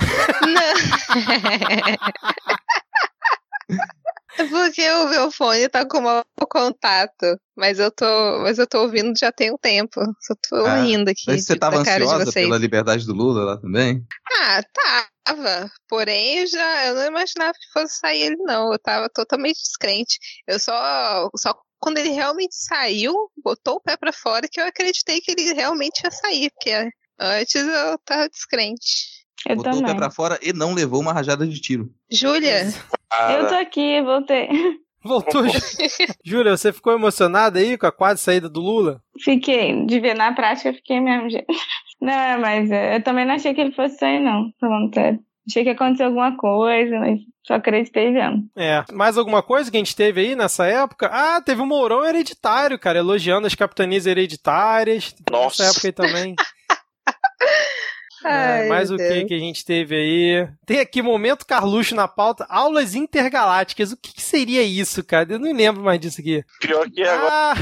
Porque 4.48 4.88
o 4.90 5.08
meu 5.08 5.30
fone 5.30 5.68
tá 5.68 5.84
com 5.86 6.00
mau 6.00 6.24
contato. 6.48 7.38
Mas 7.56 7.78
eu 7.78 7.90
tô, 7.90 8.06
mas 8.42 8.58
eu 8.58 8.66
tô 8.66 8.82
ouvindo 8.82 9.18
já 9.18 9.32
tem 9.32 9.52
um 9.52 9.58
tempo. 9.58 10.00
Só 10.20 10.34
tô 10.48 10.64
Ah, 10.64 10.82
rindo 10.82 11.10
aqui. 11.10 11.24
Mas 11.26 11.44
você 11.44 11.54
da 11.54 11.70
tava 11.70 11.82
de 11.82 11.90
ansiosa 11.90 12.32
pela 12.32 12.56
liberdade 12.56 13.04
do 13.04 13.12
Lula 13.12 13.44
lá 13.44 13.56
também? 13.56 14.04
Ah, 14.32 14.62
tava. 15.24 15.70
Porém, 15.88 16.38
eu 16.40 16.46
já 16.46 16.86
eu 16.86 16.94
não 16.94 17.06
imaginava 17.06 17.52
que 17.52 17.72
fosse 17.72 17.98
sair 17.98 18.22
ele, 18.22 18.36
não. 18.36 18.72
Eu 18.72 18.78
tava 18.78 19.08
totalmente 19.08 19.60
descrente. 19.60 20.18
Eu 20.46 20.60
só, 20.60 21.28
só 21.36 21.54
quando 21.80 21.98
ele 21.98 22.10
realmente 22.10 22.54
saiu, 22.54 23.14
botou 23.42 23.76
o 23.76 23.80
pé 23.80 23.96
pra 23.96 24.12
fora, 24.12 24.48
que 24.48 24.60
eu 24.60 24.66
acreditei 24.66 25.20
que 25.20 25.32
ele 25.32 25.52
realmente 25.52 26.00
ia 26.04 26.10
sair. 26.10 26.50
Porque 26.50 26.90
antes 27.18 27.54
eu 27.54 27.98
tava 28.04 28.28
descrente. 28.28 29.26
Eu 29.46 29.56
Botou 29.56 29.72
o 29.72 29.76
também. 29.76 29.92
pé 29.92 29.98
pra 29.98 30.10
fora 30.10 30.38
e 30.42 30.52
não 30.52 30.74
levou 30.74 31.00
uma 31.00 31.12
rajada 31.12 31.46
de 31.46 31.60
tiro. 31.60 31.90
Júlia, 32.10 32.66
Eu 33.30 33.48
tô 33.48 33.54
aqui, 33.54 34.02
voltei. 34.02 34.48
Voltou. 35.04 35.42
Júlia, 36.24 36.56
você 36.56 36.72
ficou 36.72 36.92
emocionada 36.92 37.58
aí 37.58 37.78
com 37.78 37.86
a 37.86 37.92
quase 37.92 38.20
saída 38.20 38.48
do 38.48 38.60
Lula? 38.60 39.00
Fiquei. 39.22 39.86
De 39.86 40.00
ver 40.00 40.14
na 40.14 40.32
prática, 40.34 40.70
eu 40.70 40.74
fiquei 40.74 41.00
mesmo, 41.00 41.30
gente. 41.30 41.46
Não, 42.00 42.40
mas 42.40 42.70
eu 42.70 43.02
também 43.02 43.24
não 43.26 43.34
achei 43.34 43.52
que 43.52 43.60
ele 43.60 43.72
fosse 43.72 43.98
sair, 43.98 44.20
não. 44.20 44.52
Falando 44.60 44.94
sério. 44.94 45.18
Achei 45.50 45.64
que 45.64 45.70
aconteceu 45.70 46.06
alguma 46.06 46.36
coisa, 46.36 46.96
mas 47.00 47.18
só 47.44 47.54
acreditei 47.54 48.12
vendo. 48.12 48.44
É. 48.56 48.84
Mais 48.92 49.18
alguma 49.18 49.42
coisa 49.42 49.68
que 49.68 49.76
a 49.76 49.80
gente 49.80 49.96
teve 49.96 50.20
aí 50.20 50.36
nessa 50.36 50.64
época? 50.66 51.10
Ah, 51.12 51.40
teve 51.40 51.60
o 51.60 51.66
Mourão 51.66 52.04
hereditário, 52.04 52.78
cara, 52.78 52.98
elogiando 52.98 53.48
as 53.48 53.54
capitanias 53.56 54.06
hereditárias. 54.06 55.12
Nossa. 55.28 55.64
Nessa 55.64 55.72
época 55.76 55.88
aí 55.88 55.92
também. 55.92 56.36
É, 58.24 58.28
Ai, 58.28 58.68
mais 58.68 58.90
o 58.90 58.96
que 58.96 59.24
que 59.24 59.34
a 59.34 59.38
gente 59.38 59.64
teve 59.64 59.94
aí? 59.94 60.48
Tem 60.66 60.80
aqui 60.80 61.00
momento 61.02 61.46
Carluxo 61.46 61.94
na 61.94 62.08
pauta, 62.08 62.46
aulas 62.48 62.94
intergalácticas. 62.94 63.92
O 63.92 63.96
que, 63.96 64.12
que 64.14 64.22
seria 64.22 64.62
isso, 64.62 65.04
cara? 65.04 65.32
Eu 65.32 65.38
não 65.38 65.52
lembro 65.52 65.82
mais 65.82 66.00
disso 66.00 66.20
aqui. 66.20 66.44
Pior 66.60 66.88
que 66.90 67.02
agora. 67.02 67.54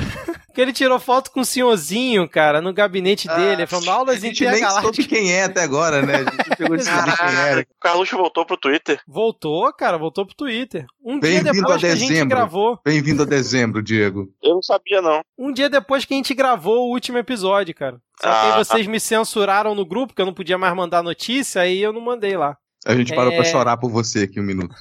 Ah, 0.56 0.58
que 0.58 0.60
ele 0.62 0.72
tirou 0.72 0.98
foto 0.98 1.30
com 1.30 1.40
o 1.40 1.44
senhorzinho, 1.44 2.26
cara, 2.28 2.62
no 2.62 2.72
gabinete 2.72 3.28
dele, 3.28 3.66
falando 3.66 3.90
aulas 3.90 4.16
A 4.16 4.18
gente 4.20 4.40
nem 4.42 4.54
intergalácticas. 4.54 5.06
quem 5.06 5.30
é 5.32 5.44
até 5.44 5.62
agora, 5.62 6.00
né? 6.00 6.14
A 6.14 6.18
gente 6.30 6.56
pegou 6.56 6.76
de 6.78 6.82
saber 6.84 7.14
quem 7.14 7.36
era. 7.36 7.60
O 7.60 7.80
Carluxo 7.80 8.16
voltou 8.16 8.46
pro 8.46 8.56
Twitter. 8.56 9.00
Voltou, 9.06 9.70
cara, 9.74 9.98
voltou 9.98 10.24
pro 10.24 10.34
Twitter. 10.34 10.86
Um 11.04 11.20
dia 11.20 11.42
depois 11.42 11.80
que 11.80 11.86
a 11.86 11.94
gente 11.94 12.08
dezembro. 12.08 12.28
gravou. 12.36 12.80
Bem-vindo 12.84 13.22
a 13.22 13.26
dezembro, 13.26 13.82
Diego. 13.82 14.28
Eu 14.42 14.54
não 14.54 14.62
sabia, 14.62 15.02
não. 15.02 15.20
Um 15.38 15.52
dia 15.52 15.68
depois 15.68 16.04
que 16.06 16.14
a 16.14 16.16
gente 16.16 16.32
gravou 16.32 16.88
o 16.88 16.92
último 16.92 17.18
episódio, 17.18 17.74
cara. 17.74 17.98
Só 18.20 18.26
que 18.28 18.34
aí 18.46 18.52
Ah. 18.52 18.56
vocês 18.64 18.86
me 18.86 18.98
censuraram 18.98 19.74
no 19.74 19.84
grupo, 19.84 20.14
que 20.14 20.22
eu 20.22 20.26
não 20.26 20.32
podia 20.32 20.56
mais 20.56 20.74
mandar 20.74 21.02
notícia, 21.02 21.60
aí 21.60 21.82
eu 21.82 21.92
não 21.92 22.00
mandei 22.00 22.34
lá. 22.36 22.56
A 22.86 22.94
gente 22.94 23.14
parou 23.14 23.32
É. 23.32 23.36
pra 23.36 23.44
chorar 23.44 23.76
por 23.76 23.90
você 23.90 24.20
aqui 24.20 24.40
um 24.40 24.44
minuto. 24.44 24.74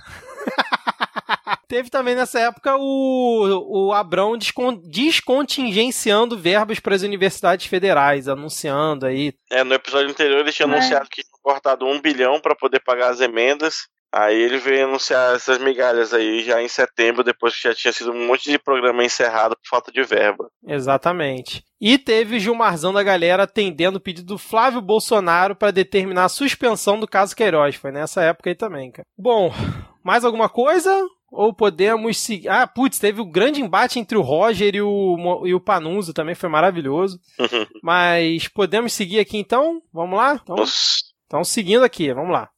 Teve 1.68 1.90
também 1.90 2.16
nessa 2.16 2.40
época 2.40 2.76
o, 2.78 3.88
o 3.88 3.94
Abrão 3.94 4.38
descon- 4.38 4.80
descontingenciando 4.84 6.38
verbas 6.38 6.80
para 6.80 6.96
as 6.96 7.02
universidades 7.02 7.66
federais, 7.68 8.28
anunciando 8.28 9.06
aí. 9.06 9.34
É, 9.52 9.64
no 9.64 9.74
episódio 9.74 10.10
anterior 10.10 10.40
ele 10.40 10.52
tinha 10.52 10.68
É. 10.68 10.72
anunciado 10.72 11.10
que 11.10 11.22
tinha 11.24 11.40
cortado 11.42 11.86
um 11.86 12.00
bilhão 12.02 12.40
pra 12.40 12.56
poder 12.56 12.80
pagar 12.82 13.10
as 13.12 13.22
emendas. 13.22 13.88
Aí 14.18 14.40
ele 14.40 14.58
veio 14.60 14.86
anunciar 14.86 15.36
essas 15.36 15.58
migalhas 15.58 16.14
aí 16.14 16.42
já 16.42 16.62
em 16.62 16.70
setembro, 16.70 17.22
depois 17.22 17.54
que 17.54 17.68
já 17.68 17.76
tinha 17.76 17.92
sido 17.92 18.14
um 18.14 18.28
monte 18.28 18.50
de 18.50 18.58
programa 18.58 19.04
encerrado 19.04 19.56
por 19.58 19.68
falta 19.70 19.92
de 19.92 20.02
verba. 20.04 20.48
Exatamente. 20.66 21.62
E 21.82 21.98
teve 21.98 22.40
Gilmarzão 22.40 22.94
da 22.94 23.04
galera 23.04 23.44
atendendo 23.44 23.98
o 23.98 24.02
pedido 24.02 24.28
do 24.28 24.38
Flávio 24.38 24.80
Bolsonaro 24.80 25.54
para 25.54 25.72
determinar 25.72 26.26
a 26.26 26.30
suspensão 26.30 26.98
do 26.98 27.06
caso 27.08 27.36
Queiroz. 27.36 27.76
Foi 27.76 27.92
nessa 27.92 28.22
época 28.24 28.50
aí 28.50 28.56
também, 28.56 28.90
cara. 28.90 29.06
Bom, 29.18 29.52
mais 30.02 30.24
alguma 30.24 30.48
coisa? 30.48 30.90
Ou 31.32 31.54
podemos 31.54 32.18
seguir. 32.18 32.48
Ah, 32.50 32.66
putz, 32.66 33.00
teve 33.00 33.20
o 33.20 33.26
grande 33.26 33.62
embate 33.62 34.00
entre 34.00 34.18
o 34.18 34.22
Roger 34.22 34.76
e 34.76 34.82
o, 34.82 35.46
e 35.46 35.54
o 35.54 35.60
Panuso 35.60 36.14
também, 36.14 36.36
foi 36.36 36.50
maravilhoso. 36.50 37.20
Mas 37.84 38.48
podemos 38.48 38.94
seguir 38.94 39.20
aqui 39.20 39.38
então? 39.38 39.82
Vamos 39.92 40.18
lá? 40.18 40.40
Então, 40.42 40.56
então 41.26 41.44
seguindo 41.44 41.84
aqui, 41.84 42.14
vamos 42.14 42.32
lá. 42.32 42.50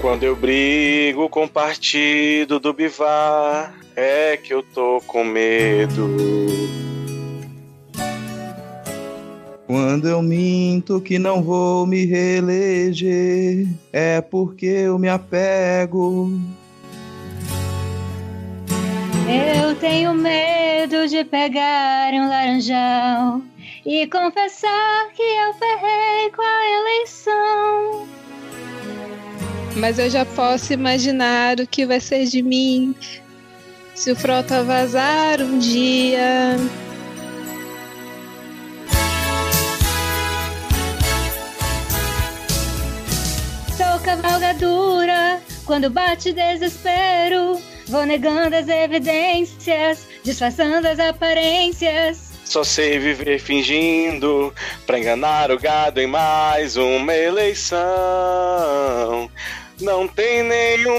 Quando 0.00 0.22
eu 0.22 0.34
brigo 0.34 1.28
com 1.28 1.44
o 1.44 1.48
partido 1.48 2.58
do 2.58 2.72
Bivar, 2.72 3.74
é 3.94 4.34
que 4.34 4.54
eu 4.54 4.62
tô 4.62 5.02
com 5.06 5.22
medo. 5.22 6.08
Quando 9.66 10.08
eu 10.08 10.22
minto 10.22 11.02
que 11.02 11.18
não 11.18 11.42
vou 11.42 11.86
me 11.86 12.06
reeleger, 12.06 13.68
é 13.92 14.22
porque 14.22 14.64
eu 14.64 14.98
me 14.98 15.08
apego. 15.10 16.32
Eu 19.28 19.76
tenho 19.76 20.14
medo 20.14 21.06
de 21.08 21.24
pegar 21.24 22.14
um 22.14 22.26
laranjal 22.26 23.42
e 23.84 24.06
confessar 24.06 25.10
que 25.14 25.22
eu 25.22 25.52
ferrei 25.52 26.30
com 26.34 26.42
a 26.42 26.80
eleição. 26.80 28.19
Mas 29.76 29.98
eu 29.98 30.10
já 30.10 30.24
posso 30.24 30.72
imaginar 30.72 31.60
o 31.60 31.66
que 31.66 31.86
vai 31.86 32.00
ser 32.00 32.26
de 32.26 32.42
mim 32.42 32.94
se 33.94 34.10
o 34.10 34.16
Frota 34.16 34.62
vazar 34.62 35.40
um 35.42 35.58
dia. 35.58 36.56
Sou 43.76 44.00
cavalgadura 44.04 45.40
quando 45.64 45.90
bate 45.90 46.32
desespero. 46.32 47.60
Vou 47.88 48.06
negando 48.06 48.56
as 48.56 48.68
evidências, 48.68 50.06
disfarçando 50.24 50.86
as 50.86 50.98
aparências. 50.98 52.29
Só 52.50 52.62
sei 52.64 52.98
viver 52.98 53.38
fingindo 53.38 54.52
pra 54.84 54.98
enganar 54.98 55.52
o 55.52 55.58
gado 55.58 56.00
em 56.00 56.08
mais 56.08 56.76
uma 56.76 57.14
eleição. 57.14 57.78
Não 59.80 60.08
tem 60.08 60.42
nenhum 60.42 60.98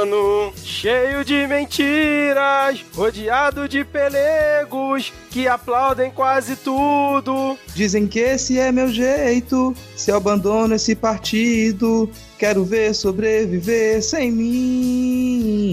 ano. 0.00 0.50
Cheio 0.64 1.22
de 1.26 1.46
mentiras, 1.46 2.82
rodeado 2.96 3.68
de 3.68 3.84
pelegos 3.84 5.12
que 5.30 5.46
aplaudem 5.46 6.10
quase 6.10 6.56
tudo. 6.56 7.58
Dizem 7.74 8.06
que 8.06 8.20
esse 8.20 8.58
é 8.58 8.72
meu 8.72 8.88
jeito, 8.88 9.76
se 9.94 10.10
eu 10.10 10.16
abandono 10.16 10.74
esse 10.74 10.94
partido, 10.96 12.10
quero 12.38 12.64
ver 12.64 12.94
sobreviver 12.94 14.02
sem 14.02 14.32
mim. 14.32 15.66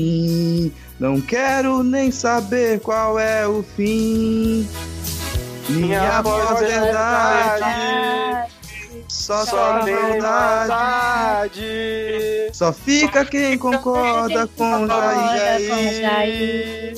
Não 0.99 1.21
quero 1.21 1.83
nem 1.83 2.11
saber 2.11 2.81
qual 2.81 3.17
é 3.17 3.47
o 3.47 3.63
fim. 3.63 4.67
Minha 5.69 6.21
voz 6.21 6.61
é 6.61 6.79
verdade, 6.79 8.51
só 9.07 9.43
só 9.45 9.81
verdade. 9.83 11.63
Só 12.53 12.71
fica 12.71 13.25
quem 13.25 13.57
concorda 13.57 14.47
com 14.55 14.87
Jair. 14.87 16.93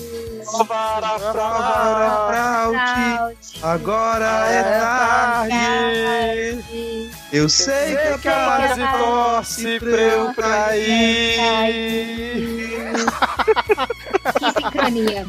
Para 0.67 1.19
fraude, 1.19 2.77
agora 3.61 4.45
é 4.49 4.63
tarde. 4.79 5.55
Eu 7.31 7.47
sei 7.49 7.95
que 8.21 8.27
a 8.29 8.45
base 8.45 8.81
torce 8.97 9.79
pra 9.79 9.89
eu 9.89 10.33
cair. 10.33 11.37
Que 14.37 14.51
sincronia. 14.61 15.25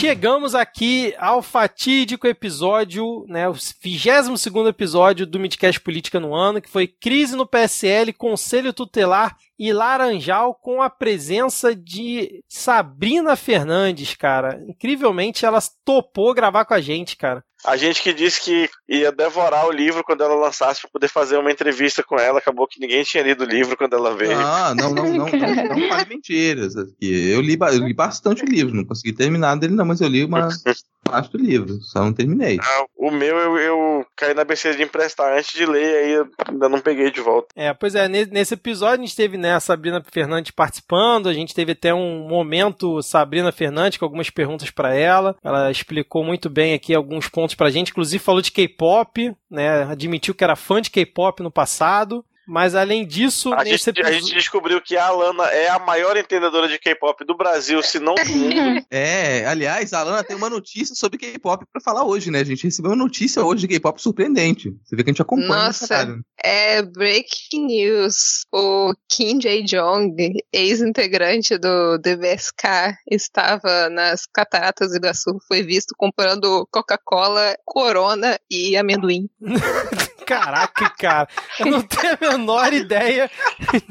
Chegamos 0.00 0.54
aqui 0.54 1.14
ao 1.18 1.42
fatídico 1.42 2.26
episódio, 2.26 3.26
né, 3.28 3.46
o 3.46 3.52
22 3.52 4.46
episódio 4.66 5.26
do 5.26 5.38
Midcast 5.38 5.78
Política 5.78 6.18
no 6.18 6.34
ano, 6.34 6.58
que 6.62 6.70
foi 6.70 6.86
Crise 6.86 7.36
no 7.36 7.46
PSL, 7.46 8.14
Conselho 8.14 8.72
Tutelar 8.72 9.36
e 9.58 9.74
Laranjal, 9.74 10.54
com 10.54 10.80
a 10.80 10.88
presença 10.88 11.76
de 11.76 12.42
Sabrina 12.48 13.36
Fernandes, 13.36 14.14
cara. 14.14 14.64
Incrivelmente, 14.66 15.44
ela 15.44 15.58
topou 15.84 16.32
gravar 16.32 16.64
com 16.64 16.72
a 16.72 16.80
gente, 16.80 17.14
cara. 17.14 17.44
A 17.64 17.76
gente 17.76 18.02
que 18.02 18.12
disse 18.12 18.40
que 18.40 18.70
ia 18.88 19.12
devorar 19.12 19.66
o 19.66 19.72
livro 19.72 20.02
quando 20.02 20.22
ela 20.22 20.34
lançasse 20.34 20.80
pra 20.80 20.90
poder 20.90 21.08
fazer 21.08 21.36
uma 21.36 21.50
entrevista 21.52 22.02
com 22.02 22.18
ela, 22.18 22.38
acabou 22.38 22.66
que 22.66 22.80
ninguém 22.80 23.02
tinha 23.02 23.22
lido 23.22 23.44
o 23.44 23.46
livro 23.46 23.76
quando 23.76 23.94
ela 23.94 24.16
veio. 24.16 24.38
Ah, 24.38 24.74
não, 24.74 24.94
não, 24.94 25.04
não, 25.04 25.26
não, 25.26 25.28
não 25.76 25.88
fale 25.88 26.08
mentiras. 26.08 26.76
aqui. 26.76 27.30
Eu 27.30 27.40
li, 27.40 27.58
eu 27.60 27.86
li 27.86 27.94
bastante 27.94 28.42
o 28.42 28.48
livro, 28.48 28.74
não 28.74 28.84
consegui 28.84 29.12
terminar 29.12 29.56
dele, 29.56 29.74
não, 29.74 29.84
mas 29.84 30.00
eu 30.00 30.08
li 30.08 30.24
uma 30.24 30.48
parte 31.10 31.32
do 31.32 31.38
livro, 31.38 31.74
só 31.82 32.00
não 32.04 32.12
terminei. 32.12 32.58
Ah, 32.62 32.84
o 32.96 33.10
meu 33.10 33.36
eu, 33.38 33.58
eu 33.58 34.06
caí 34.16 34.34
na 34.34 34.44
besteira 34.44 34.76
de 34.76 34.82
emprestar 34.82 35.36
antes 35.36 35.52
de 35.52 35.66
ler, 35.66 36.04
aí 36.04 36.12
eu 36.12 36.28
ainda 36.48 36.68
não 36.68 36.80
peguei 36.80 37.10
de 37.10 37.20
volta. 37.20 37.48
É, 37.56 37.72
pois 37.74 37.94
é, 37.94 38.08
ne- 38.08 38.26
nesse 38.26 38.54
episódio 38.54 39.02
a 39.02 39.06
gente 39.06 39.16
teve 39.16 39.36
né, 39.36 39.54
a 39.54 39.60
Sabrina 39.60 40.02
Fernandes 40.12 40.50
participando, 40.50 41.28
a 41.28 41.32
gente 41.34 41.54
teve 41.54 41.72
até 41.72 41.92
um 41.94 42.26
momento 42.28 43.02
Sabrina 43.02 43.50
Fernandes 43.52 43.98
com 43.98 44.04
algumas 44.04 44.30
perguntas 44.30 44.70
pra 44.70 44.94
ela. 44.94 45.36
Ela 45.42 45.70
explicou 45.70 46.22
muito 46.24 46.48
bem 46.50 46.74
aqui 46.74 46.94
alguns 46.94 47.28
pontos 47.28 47.54
pra 47.54 47.70
gente, 47.70 47.90
inclusive 47.90 48.22
falou 48.22 48.42
de 48.42 48.52
K-pop, 48.52 49.34
né? 49.50 49.84
Admitiu 49.84 50.34
que 50.34 50.44
era 50.44 50.56
fã 50.56 50.80
de 50.80 50.90
K-pop 50.90 51.42
no 51.42 51.50
passado. 51.50 52.24
Mas 52.50 52.74
além 52.74 53.06
disso, 53.06 53.54
A 53.54 53.62
nesse 53.62 53.84
gente, 53.84 54.02
a 54.02 54.10
gente 54.10 54.34
descobriu 54.34 54.80
que 54.80 54.96
a 54.96 55.06
Alana 55.06 55.44
é 55.44 55.68
a 55.68 55.78
maior 55.78 56.16
entendedora 56.16 56.66
de 56.66 56.80
K-pop 56.80 57.24
do 57.24 57.36
Brasil, 57.36 57.80
se 57.80 58.00
não 58.00 58.16
do 58.16 58.26
mundo. 58.26 58.84
É, 58.90 59.46
aliás, 59.46 59.92
a 59.92 60.00
Alana 60.00 60.24
tem 60.24 60.36
uma 60.36 60.50
notícia 60.50 60.96
sobre 60.96 61.16
K-pop 61.16 61.64
pra 61.72 61.80
falar 61.80 62.04
hoje, 62.04 62.28
né? 62.28 62.40
A 62.40 62.44
gente 62.44 62.64
recebeu 62.64 62.90
uma 62.90 62.96
notícia 62.96 63.44
hoje 63.44 63.60
de 63.60 63.68
K-pop 63.68 64.02
surpreendente. 64.02 64.74
Você 64.84 64.96
vê 64.96 65.04
que 65.04 65.10
a 65.10 65.12
gente 65.12 65.22
acompanha. 65.22 65.48
Nossa, 65.48 66.18
é 66.42 66.82
breaking 66.82 67.66
news. 67.66 68.46
O 68.52 68.92
Kim 69.08 69.40
Jae-jong, 69.40 70.16
ex-integrante 70.52 71.56
do 71.56 71.98
DBSK, 71.98 72.96
estava 73.08 73.88
nas 73.88 74.26
Cataratas 74.26 74.90
do 74.90 74.96
Iguaçu. 74.96 75.38
Foi 75.46 75.62
visto 75.62 75.94
comprando 75.96 76.66
Coca-Cola, 76.72 77.54
Corona 77.64 78.36
e 78.50 78.76
amendoim. 78.76 79.28
Caraca, 80.30 80.90
cara. 80.98 81.28
Eu 81.58 81.66
não 81.66 81.82
tenho 81.82 82.14
a 82.14 82.18
menor 82.30 82.72
ideia 82.72 83.28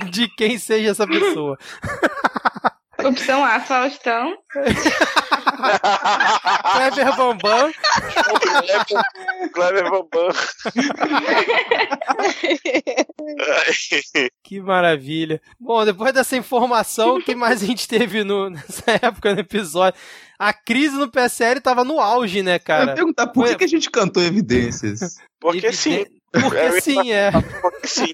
de 0.10 0.28
quem 0.30 0.58
seja 0.58 0.92
essa 0.92 1.06
pessoa. 1.06 1.58
Opção 3.04 3.44
A, 3.46 3.60
Faustão. 3.60 4.38
Kleber 6.74 7.16
Bambam. 7.16 7.72
Kleber 9.54 9.90
Bambam. 9.90 10.30
Que 14.44 14.60
maravilha. 14.60 15.42
Bom, 15.60 15.84
depois 15.86 16.14
dessa 16.14 16.36
informação, 16.38 17.16
o 17.16 17.24
que 17.24 17.36
mais 17.36 17.62
a 17.64 17.66
gente 17.66 17.88
teve 17.88 18.24
no- 18.24 18.50
nessa 18.50 18.92
época 19.02 19.34
no 19.34 19.40
episódio? 19.42 20.00
A 20.38 20.54
crise 20.54 20.96
no 20.96 21.10
PSL 21.10 21.60
tava 21.62 21.84
no 21.84 22.00
auge, 22.00 22.42
né, 22.42 22.56
Eu 22.56 22.60
cara? 22.60 22.92
ia 22.92 22.96
perguntar 22.96 23.28
por 23.28 23.46
que, 23.48 23.56
que 23.56 23.64
a 23.64 23.68
gente 23.68 23.90
cantou 23.90 24.24
evidências? 24.24 25.18
Porque 25.40 25.72
sim. 25.74 26.06
Porque 26.32 26.82
sim, 26.82 27.12
é. 27.12 27.32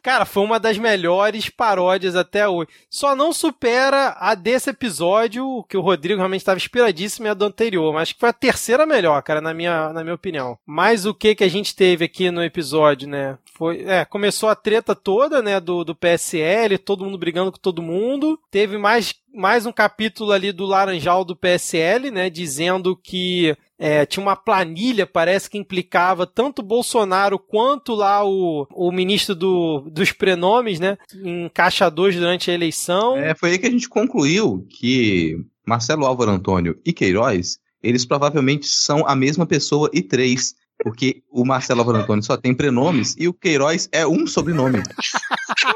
Cara, 0.01 0.25
foi 0.25 0.43
uma 0.43 0.59
das 0.59 0.77
melhores 0.77 1.49
paródias 1.49 2.15
até 2.15 2.47
hoje. 2.47 2.69
Só 2.89 3.15
não 3.15 3.33
supera 3.33 4.15
a 4.17 4.33
desse 4.35 4.69
episódio, 4.69 5.63
que 5.67 5.77
o 5.77 5.81
Rodrigo 5.81 6.19
realmente 6.19 6.41
estava 6.41 6.57
inspiradíssimo, 6.57 7.27
e 7.27 7.29
a 7.29 7.33
do 7.33 7.45
anterior. 7.45 7.93
Mas 7.93 8.03
acho 8.03 8.13
que 8.13 8.19
foi 8.19 8.29
a 8.29 8.33
terceira 8.33 8.85
melhor, 8.85 9.21
cara, 9.21 9.41
na 9.41 9.53
minha, 9.53 9.91
na 9.91 10.03
minha 10.03 10.15
opinião. 10.15 10.57
Mas 10.65 11.05
o 11.05 11.13
que 11.13 11.35
que 11.35 11.43
a 11.43 11.49
gente 11.49 11.75
teve 11.75 12.05
aqui 12.05 12.31
no 12.31 12.43
episódio, 12.43 13.07
né? 13.07 13.37
Foi, 13.53 13.83
é, 13.85 14.03
começou 14.03 14.49
a 14.49 14.55
treta 14.55 14.93
toda, 14.93 15.41
né, 15.41 15.59
do, 15.59 15.83
do 15.83 15.95
PSL, 15.95 16.77
todo 16.77 17.05
mundo 17.05 17.17
brigando 17.17 17.51
com 17.51 17.57
todo 17.57 17.81
mundo. 17.81 18.37
Teve 18.51 18.77
mais, 18.77 19.15
mais 19.33 19.65
um 19.65 19.71
capítulo 19.71 20.31
ali 20.31 20.51
do 20.51 20.65
Laranjal 20.65 21.23
do 21.23 21.35
PSL, 21.35 22.11
né, 22.11 22.29
dizendo 22.29 22.95
que 22.95 23.55
é, 23.77 24.05
tinha 24.05 24.23
uma 24.23 24.35
planilha, 24.35 25.05
parece 25.05 25.49
que 25.49 25.57
implicava 25.57 26.25
tanto 26.25 26.59
o 26.59 26.65
Bolsonaro 26.65 27.37
quanto 27.37 27.93
lá 27.93 28.25
o, 28.25 28.67
o 28.73 28.91
ministro 28.91 29.35
do, 29.35 29.81
dos 29.91 30.11
prenomes, 30.11 30.79
né? 30.79 30.97
Em 31.13 31.49
caixa 31.49 31.89
2 31.89 32.15
durante 32.15 32.49
a 32.49 32.53
eleição. 32.53 33.17
É, 33.17 33.35
foi 33.35 33.51
aí 33.51 33.57
que 33.57 33.67
a 33.67 33.71
gente 33.71 33.89
concluiu 33.89 34.65
que 34.69 35.37
Marcelo 35.65 36.05
Álvaro 36.05 36.31
Antônio 36.31 36.79
e 36.85 36.93
Queiroz, 36.93 37.57
eles 37.83 38.05
provavelmente 38.05 38.65
são 38.67 39.05
a 39.07 39.15
mesma 39.15 39.45
pessoa 39.45 39.89
e 39.93 40.01
três. 40.01 40.53
Porque 40.83 41.23
o 41.31 41.45
Marcelo 41.45 41.79
Álvaro 41.79 41.99
Antônio 41.99 42.21
só 42.21 42.35
tem 42.35 42.53
prenomes 42.53 43.15
e 43.17 43.29
o 43.29 43.33
Queiroz 43.33 43.87
é 43.93 44.05
um 44.05 44.27
sobrenome. 44.27 44.83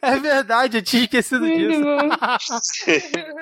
É 0.00 0.16
verdade, 0.18 0.78
eu 0.78 0.82
tinha 0.82 1.02
esquecido 1.02 1.46
disso. 1.46 1.82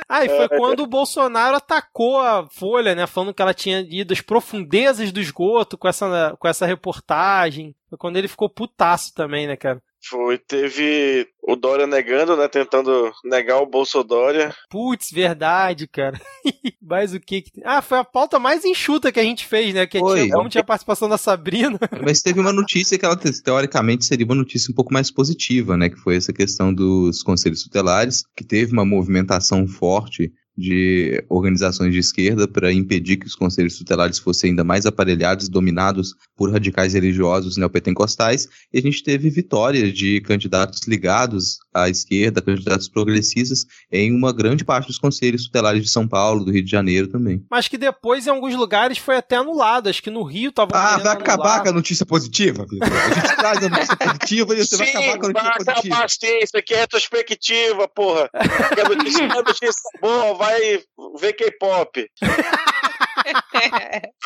ah, 0.08 0.24
e 0.24 0.28
foi 0.28 0.48
quando 0.48 0.80
o 0.80 0.86
Bolsonaro 0.86 1.56
atacou 1.56 2.20
a 2.20 2.48
Folha, 2.50 2.94
né? 2.94 3.06
Falando 3.06 3.32
que 3.32 3.42
ela 3.42 3.54
tinha 3.54 3.80
ido 3.80 4.12
às 4.12 4.20
profundezas 4.20 5.12
do 5.12 5.20
esgoto 5.20 5.78
com 5.78 5.88
essa, 5.88 6.36
com 6.38 6.48
essa 6.48 6.66
reportagem. 6.66 7.74
Foi 7.88 7.98
quando 7.98 8.16
ele 8.16 8.28
ficou 8.28 8.48
putaço 8.48 9.14
também, 9.14 9.46
né, 9.46 9.56
cara? 9.56 9.82
Foi, 10.08 10.38
teve 10.38 11.26
o 11.42 11.56
Dória 11.56 11.86
negando, 11.86 12.36
né? 12.36 12.48
Tentando 12.48 13.12
negar 13.24 13.60
o 13.60 13.66
Bolsodória. 13.66 14.54
Putz, 14.70 15.10
verdade, 15.10 15.86
cara. 15.86 16.20
Mas 16.82 17.14
o 17.14 17.20
que 17.20 17.42
que... 17.42 17.50
Ah, 17.64 17.80
foi 17.80 17.98
a 17.98 18.04
pauta 18.04 18.38
mais 18.38 18.64
enxuta 18.64 19.10
que 19.10 19.20
a 19.20 19.22
gente 19.22 19.46
fez, 19.46 19.74
né? 19.74 19.86
Que 19.86 19.98
Foi. 19.98 20.22
tinha, 20.22 20.34
como 20.34 20.48
tinha 20.48 20.60
a 20.60 20.66
participação 20.66 21.08
da 21.08 21.16
Sabrina. 21.18 21.78
Mas 22.04 22.20
teve 22.22 22.40
uma 22.40 22.52
notícia 22.52 22.98
que 22.98 23.04
ela 23.04 23.16
te- 23.16 23.42
teoricamente 23.42 24.04
seria 24.04 24.26
uma 24.26 24.34
notícia 24.34 24.70
um 24.70 24.74
pouco 24.74 24.92
mais 24.92 25.10
positiva, 25.10 25.76
né? 25.76 25.88
Que 25.88 25.96
foi 25.96 26.16
essa 26.16 26.32
questão 26.32 26.72
dos 26.72 27.22
conselhos 27.22 27.62
tutelares, 27.62 28.24
que 28.36 28.44
teve 28.44 28.72
uma 28.72 28.84
movimentação 28.84 29.66
forte 29.66 30.32
de 30.56 31.24
organizações 31.28 31.92
de 31.92 31.98
esquerda 31.98 32.46
para 32.46 32.72
impedir 32.72 33.16
que 33.16 33.26
os 33.26 33.34
conselhos 33.34 33.76
tutelares 33.76 34.18
fossem 34.18 34.50
ainda 34.50 34.62
mais 34.64 34.86
aparelhados, 34.86 35.48
dominados 35.48 36.14
por 36.36 36.50
radicais 36.52 36.94
religiosos 36.94 37.56
neopentecostais, 37.56 38.48
e 38.72 38.78
a 38.78 38.82
gente 38.82 39.02
teve 39.02 39.30
vitórias 39.30 39.92
de 39.92 40.20
candidatos 40.20 40.86
ligados 40.86 41.58
à 41.72 41.88
esquerda, 41.88 42.40
candidatos 42.40 42.88
progressistas, 42.88 43.66
em 43.90 44.14
uma 44.14 44.32
grande 44.32 44.64
parte 44.64 44.86
dos 44.86 44.98
conselhos 44.98 45.44
tutelares 45.44 45.82
de 45.82 45.88
São 45.90 46.06
Paulo, 46.06 46.44
do 46.44 46.52
Rio 46.52 46.64
de 46.64 46.70
Janeiro 46.70 47.08
também. 47.08 47.44
Mas 47.50 47.68
que 47.68 47.76
depois, 47.76 48.26
em 48.26 48.30
alguns 48.30 48.54
lugares, 48.54 48.98
foi 48.98 49.16
até 49.16 49.36
anulado. 49.36 49.88
Acho 49.88 50.02
que 50.02 50.10
no 50.10 50.22
Rio 50.22 50.52
tava. 50.52 50.70
Ah, 50.74 50.98
vai 50.98 51.12
acabar 51.12 51.62
com 51.62 51.68
a 51.68 51.72
notícia 51.72 52.06
positiva, 52.06 52.64
Vitor. 52.68 52.88
A 52.92 53.14
gente 53.14 53.36
traz 53.36 53.58
a 53.64 53.68
notícia 53.68 53.96
positiva 53.96 54.54
e 54.54 54.66
você 54.66 54.76
vai 54.76 54.86
Sim, 54.86 54.96
acabar 54.96 55.18
com 55.18 55.26
a 55.26 55.28
notícia 55.28 55.64
vai 55.64 55.74
positiva. 55.74 56.08
sim, 56.08 56.38
isso 56.42 56.56
aqui 56.56 56.74
é 56.74 56.80
retrospectiva, 56.80 57.88
porra. 57.88 58.30
Que 58.74 58.80
a 58.80 58.88
notícia, 58.88 59.24
a 59.24 59.28
notícia 59.42 59.72
boa, 60.00 60.34
vai 60.44 60.82
ver 61.18 61.32
K-pop. 61.32 62.10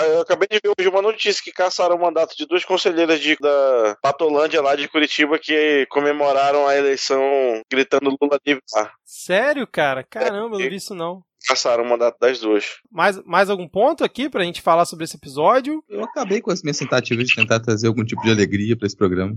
Eu 0.00 0.22
acabei 0.22 0.48
de 0.50 0.60
ver 0.62 0.72
hoje 0.76 0.88
uma 0.88 1.02
notícia 1.02 1.42
que 1.42 1.52
caçaram 1.52 1.96
o 1.96 2.00
mandato 2.00 2.36
de 2.36 2.46
duas 2.46 2.64
conselheiras 2.64 3.20
de, 3.20 3.36
da 3.36 3.96
Patolândia 4.02 4.60
lá 4.60 4.74
de 4.74 4.88
Curitiba 4.88 5.38
que 5.38 5.86
comemoraram 5.90 6.66
a 6.66 6.76
eleição 6.76 7.62
gritando 7.70 8.16
Lula 8.20 8.38
livre. 8.44 8.62
Ah, 8.74 8.90
Sério, 9.04 9.66
cara? 9.66 10.02
Caramba, 10.02 10.36
eu 10.36 10.48
não 10.50 10.58
vi 10.58 10.74
isso 10.74 10.94
não. 10.94 11.22
Caçaram 11.46 11.84
o 11.84 11.88
mandato 11.88 12.18
das 12.20 12.40
duas. 12.40 12.64
Mais, 12.90 13.22
mais 13.24 13.50
algum 13.50 13.68
ponto 13.68 14.04
aqui 14.04 14.28
pra 14.28 14.44
gente 14.44 14.62
falar 14.62 14.84
sobre 14.84 15.04
esse 15.04 15.16
episódio? 15.16 15.82
Eu 15.88 16.04
acabei 16.04 16.40
com 16.40 16.50
as 16.50 16.62
minhas 16.62 16.78
tentativas 16.78 17.26
de 17.26 17.34
tentar 17.34 17.60
trazer 17.60 17.86
algum 17.86 18.04
tipo 18.04 18.22
de 18.22 18.30
alegria 18.30 18.76
para 18.76 18.86
esse 18.86 18.96
programa. 18.96 19.34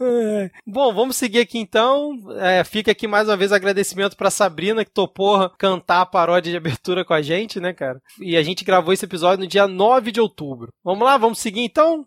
É. 0.00 0.50
Bom, 0.66 0.94
vamos 0.94 1.16
seguir 1.16 1.40
aqui 1.40 1.58
então. 1.58 2.18
É, 2.38 2.64
fica 2.64 2.92
aqui 2.92 3.06
mais 3.06 3.28
uma 3.28 3.36
vez 3.36 3.52
agradecimento 3.52 4.16
pra 4.16 4.30
Sabrina 4.30 4.84
que 4.84 4.90
topou 4.90 5.50
cantar 5.58 6.00
a 6.02 6.06
paródia 6.06 6.50
de 6.50 6.56
abertura 6.56 7.04
com 7.04 7.14
a 7.14 7.22
gente, 7.22 7.60
né, 7.60 7.72
cara? 7.72 8.00
E 8.20 8.36
a 8.36 8.42
gente 8.42 8.64
gravou 8.64 8.92
esse 8.92 9.04
episódio 9.04 9.44
no 9.44 9.50
dia 9.50 9.66
9 9.66 10.12
de 10.12 10.20
outubro. 10.20 10.72
Vamos 10.84 11.04
lá, 11.04 11.16
vamos 11.16 11.38
seguir 11.38 11.60
então? 11.60 12.06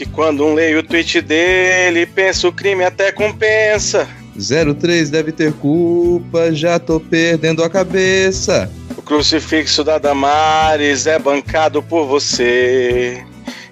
Que 0.00 0.06
quando 0.06 0.46
um 0.46 0.54
leio 0.54 0.78
o 0.78 0.82
tweet 0.82 1.20
dele, 1.20 2.06
pensa 2.06 2.48
o 2.48 2.52
crime 2.52 2.82
até 2.82 3.12
compensa. 3.12 4.08
03 4.34 5.10
deve 5.10 5.30
ter 5.30 5.52
culpa, 5.52 6.50
já 6.54 6.78
tô 6.78 6.98
perdendo 6.98 7.62
a 7.62 7.68
cabeça. 7.68 8.70
O 8.96 9.02
crucifixo 9.02 9.84
da 9.84 9.98
Damares 9.98 11.06
é 11.06 11.18
bancado 11.18 11.82
por 11.82 12.06
você. 12.06 13.22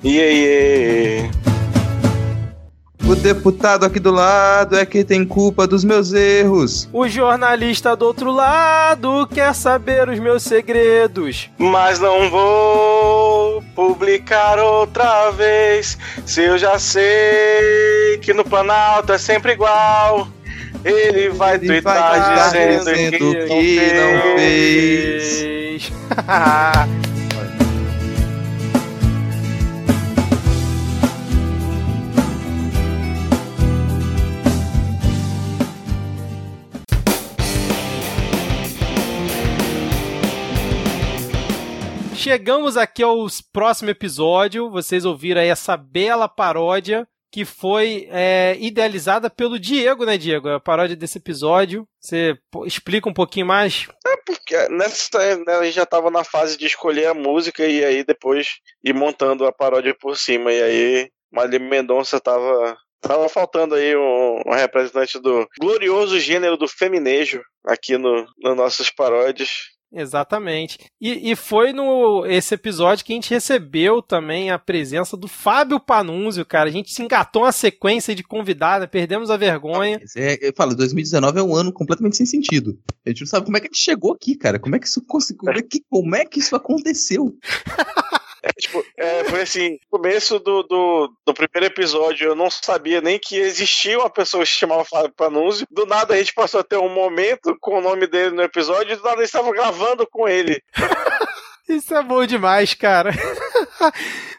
Iê, 0.05 0.33
iê. 0.35 1.31
O 3.09 3.17
deputado 3.17 3.87
aqui 3.87 3.99
do 3.99 4.11
lado 4.11 4.77
é 4.77 4.85
quem 4.85 5.03
tem 5.03 5.25
culpa 5.25 5.67
dos 5.67 5.83
meus 5.83 6.13
erros. 6.13 6.87
O 6.93 7.09
jornalista 7.09 7.97
do 7.97 8.05
outro 8.05 8.31
lado 8.31 9.27
quer 9.33 9.55
saber 9.55 10.11
os 10.11 10.19
meus 10.19 10.43
segredos. 10.43 11.49
Mas 11.57 11.99
não 11.99 12.29
vou 12.29 13.63
publicar 13.75 14.59
outra 14.59 15.31
vez. 15.31 15.97
Se 16.27 16.43
eu 16.43 16.59
já 16.59 16.79
sei 16.79 18.19
que 18.21 18.35
no 18.35 18.45
Planalto 18.45 19.11
é 19.11 19.17
sempre 19.17 19.53
igual. 19.53 20.29
Ele 20.85 21.31
vai 21.31 21.55
Ele 21.55 21.67
twittar 21.67 22.11
vai 22.11 22.19
estar 22.21 22.47
dizendo, 22.51 22.79
dizendo 22.79 23.11
que, 23.11 23.47
que 23.47 23.95
não 23.95 24.37
fez. 24.37 25.93
Chegamos 42.29 42.77
aqui 42.77 43.03
ao 43.03 43.27
próximo 43.55 43.89
episódio. 43.89 44.69
Vocês 44.69 45.07
ouviram 45.07 45.41
aí 45.41 45.49
essa 45.49 45.79
bela 45.79 46.29
paródia 46.29 47.09
que 47.33 47.43
foi 47.43 48.07
é, 48.11 48.55
idealizada 48.61 49.31
pelo 49.31 49.59
Diego, 49.59 50.05
né, 50.05 50.19
Diego? 50.19 50.51
A 50.51 50.61
paródia 50.61 50.95
desse 50.95 51.17
episódio. 51.17 51.89
Você 51.99 52.37
explica 52.67 53.09
um 53.09 53.15
pouquinho 53.15 53.47
mais? 53.47 53.89
Porque 54.27 54.69
nessa 54.69 55.37
né, 55.37 55.55
a 55.55 55.65
gente 55.65 55.77
já 55.77 55.87
tava 55.87 56.11
na 56.11 56.23
fase 56.23 56.59
de 56.59 56.67
escolher 56.67 57.07
a 57.07 57.15
música 57.15 57.65
e 57.65 57.83
aí 57.83 58.05
depois 58.05 58.59
ir 58.85 58.93
montando 58.93 59.47
a 59.47 59.53
paródia 59.53 59.97
por 59.99 60.15
cima. 60.15 60.53
E 60.53 60.63
aí 60.63 61.11
Marília 61.33 61.61
Mendonça 61.61 62.21
tava 62.21 62.77
Tava 63.01 63.29
faltando 63.29 63.77
aí 63.77 63.97
um, 63.97 64.43
um, 64.45 64.53
representante 64.53 65.21
do 65.21 65.47
glorioso 65.61 66.19
gênero 66.19 66.57
do 66.57 66.67
feminejo 66.67 67.41
aqui 67.65 67.97
no, 67.97 68.27
no 68.43 68.57
nossas 68.57 68.91
paródias. 68.91 69.51
Exatamente. 69.93 70.79
E, 71.01 71.31
e 71.31 71.37
foi 71.37 71.73
no 71.73 72.27
esse 72.27 72.55
episódio 72.55 73.05
que 73.05 73.13
a 73.13 73.17
gente 73.17 73.31
recebeu 73.31 74.03
também 74.03 74.51
a 74.51 74.59
presença 74.59 75.17
do 75.17 75.27
Fábio 75.27 75.81
Panunzio, 75.81 76.45
cara. 76.45 76.69
A 76.69 76.73
gente 76.73 76.93
se 76.93 77.03
engatou 77.03 77.43
uma 77.43 77.53
sequência 77.53 78.15
de 78.15 78.23
convidada, 78.23 78.87
perdemos 78.87 79.31
a 79.31 79.37
vergonha. 79.37 80.01
É, 80.17 80.49
eu 80.49 80.53
falo, 80.55 80.75
2019 80.75 81.39
é 81.39 81.43
um 81.43 81.55
ano 81.55 81.73
completamente 81.73 82.17
sem 82.17 82.27
sentido. 82.27 82.79
A 83.07 83.11
gente 83.11 83.21
não 83.21 83.27
sabe 83.27 83.47
como 83.47 83.57
é 83.57 83.61
que 83.61 83.67
a 83.67 83.71
gente 83.71 83.83
chegou 83.83 84.13
aqui, 84.13 84.35
cara. 84.35 84.59
Como 84.59 84.77
é 84.77 84.79
que 84.79 84.87
isso 84.87 85.03
conseguiu? 85.07 85.39
Como 85.39 85.59
é 85.59 85.63
como 85.89 86.17
é 86.17 86.25
que 86.25 86.39
isso 86.39 86.55
aconteceu? 86.55 87.35
É, 88.43 88.53
tipo, 88.53 88.85
é, 88.97 89.25
foi 89.25 89.43
assim, 89.43 89.73
no 89.73 89.99
começo 89.99 90.39
do, 90.39 90.63
do, 90.63 91.13
do, 91.27 91.35
primeiro 91.35 91.67
episódio 91.67 92.29
eu 92.29 92.35
não 92.35 92.51
sabia 92.51 93.01
nem 93.01 93.19
que 93.19 93.37
existia 93.37 93.99
uma 93.99 94.11
pessoa 94.11 94.45
que 94.45 94.51
se 94.51 94.57
chamava 94.57 94.85
Fábio 94.85 95.13
Panunzio. 95.17 95.67
Do 95.71 95.87
nada 95.87 96.15
a 96.15 96.19
gente 96.19 96.33
passou 96.33 96.61
a 96.61 96.65
ter 96.65 96.77
um 96.77 96.89
momento 96.89 97.57
com 97.61 97.79
o 97.79 97.81
nome 97.81 98.07
dele 98.07 98.31
no 98.31 98.43
episódio 98.43 98.93
e 98.93 98.97
do 98.97 99.03
nada 99.03 99.17
eles 99.17 99.29
estavam 99.29 99.51
gravando 99.51 100.07
com 100.07 100.29
ele. 100.29 100.63
Isso 101.69 101.95
é 101.95 102.03
bom 102.03 102.25
demais, 102.25 102.73
cara. 102.75 103.13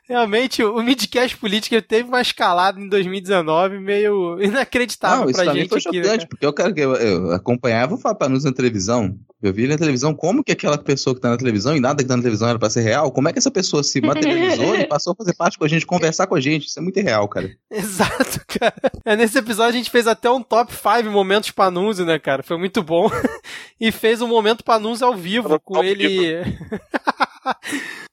Realmente, 0.09 0.63
o 0.63 0.81
Midcast 0.81 1.38
Política 1.38 1.79
teve 1.83 2.09
uma 2.09 2.19
escalada 2.19 2.79
em 2.81 2.89
2019 2.89 3.77
meio 3.77 4.41
inacreditável 4.41 5.25
Não, 5.25 5.29
isso 5.29 5.39
pra 5.39 5.53
mim 5.53 5.59
gente 5.59 5.69
foi 5.69 5.77
aqui. 5.77 5.97
né, 5.99 6.03
chocante, 6.03 6.17
cara? 6.17 6.27
porque 6.27 6.45
eu, 6.47 6.53
cara, 6.53 6.73
eu, 6.75 6.95
eu 6.95 7.31
acompanhava 7.31 7.93
o 7.93 7.97
Fapanus 7.97 8.43
na 8.43 8.51
televisão. 8.51 9.15
Eu 9.39 9.53
vi 9.53 9.63
ele 9.63 9.73
na 9.73 9.77
televisão, 9.77 10.13
como 10.15 10.43
que 10.43 10.51
aquela 10.51 10.79
pessoa 10.79 11.15
que 11.15 11.21
tá 11.21 11.29
na 11.29 11.38
televisão 11.38 11.77
e 11.77 11.79
nada 11.79 12.01
que 12.01 12.09
tá 12.09 12.17
na 12.17 12.23
televisão 12.23 12.49
era 12.49 12.57
pra 12.57 12.71
ser 12.71 12.81
real? 12.81 13.11
Como 13.11 13.29
é 13.29 13.31
que 13.31 13.38
essa 13.38 13.51
pessoa 13.51 13.83
se 13.83 14.01
materializou 14.01 14.75
e 14.75 14.85
passou 14.89 15.13
a 15.13 15.15
fazer 15.15 15.35
parte 15.35 15.59
com 15.59 15.63
a 15.63 15.67
gente, 15.67 15.85
conversar 15.85 16.25
com 16.25 16.33
a 16.33 16.41
gente? 16.41 16.65
Isso 16.65 16.79
é 16.79 16.81
muito 16.81 16.99
irreal, 16.99 17.27
cara. 17.27 17.49
Exato, 17.69 18.41
cara. 18.49 18.91
É, 19.05 19.15
nesse 19.15 19.38
episódio 19.38 19.75
a 19.75 19.77
gente 19.77 19.91
fez 19.91 20.07
até 20.07 20.29
um 20.29 20.41
top 20.41 20.73
5 20.73 21.09
momentos 21.11 21.51
Panunzio, 21.51 22.03
né, 22.03 22.17
cara? 22.17 22.41
Foi 22.41 22.57
muito 22.57 22.81
bom. 22.81 23.11
e 23.79 23.91
fez 23.91 24.21
um 24.21 24.27
momento 24.27 24.63
Panunzio 24.63 25.05
ao 25.05 25.15
vivo 25.15 25.59
com 25.59 25.83
ele. 25.83 26.43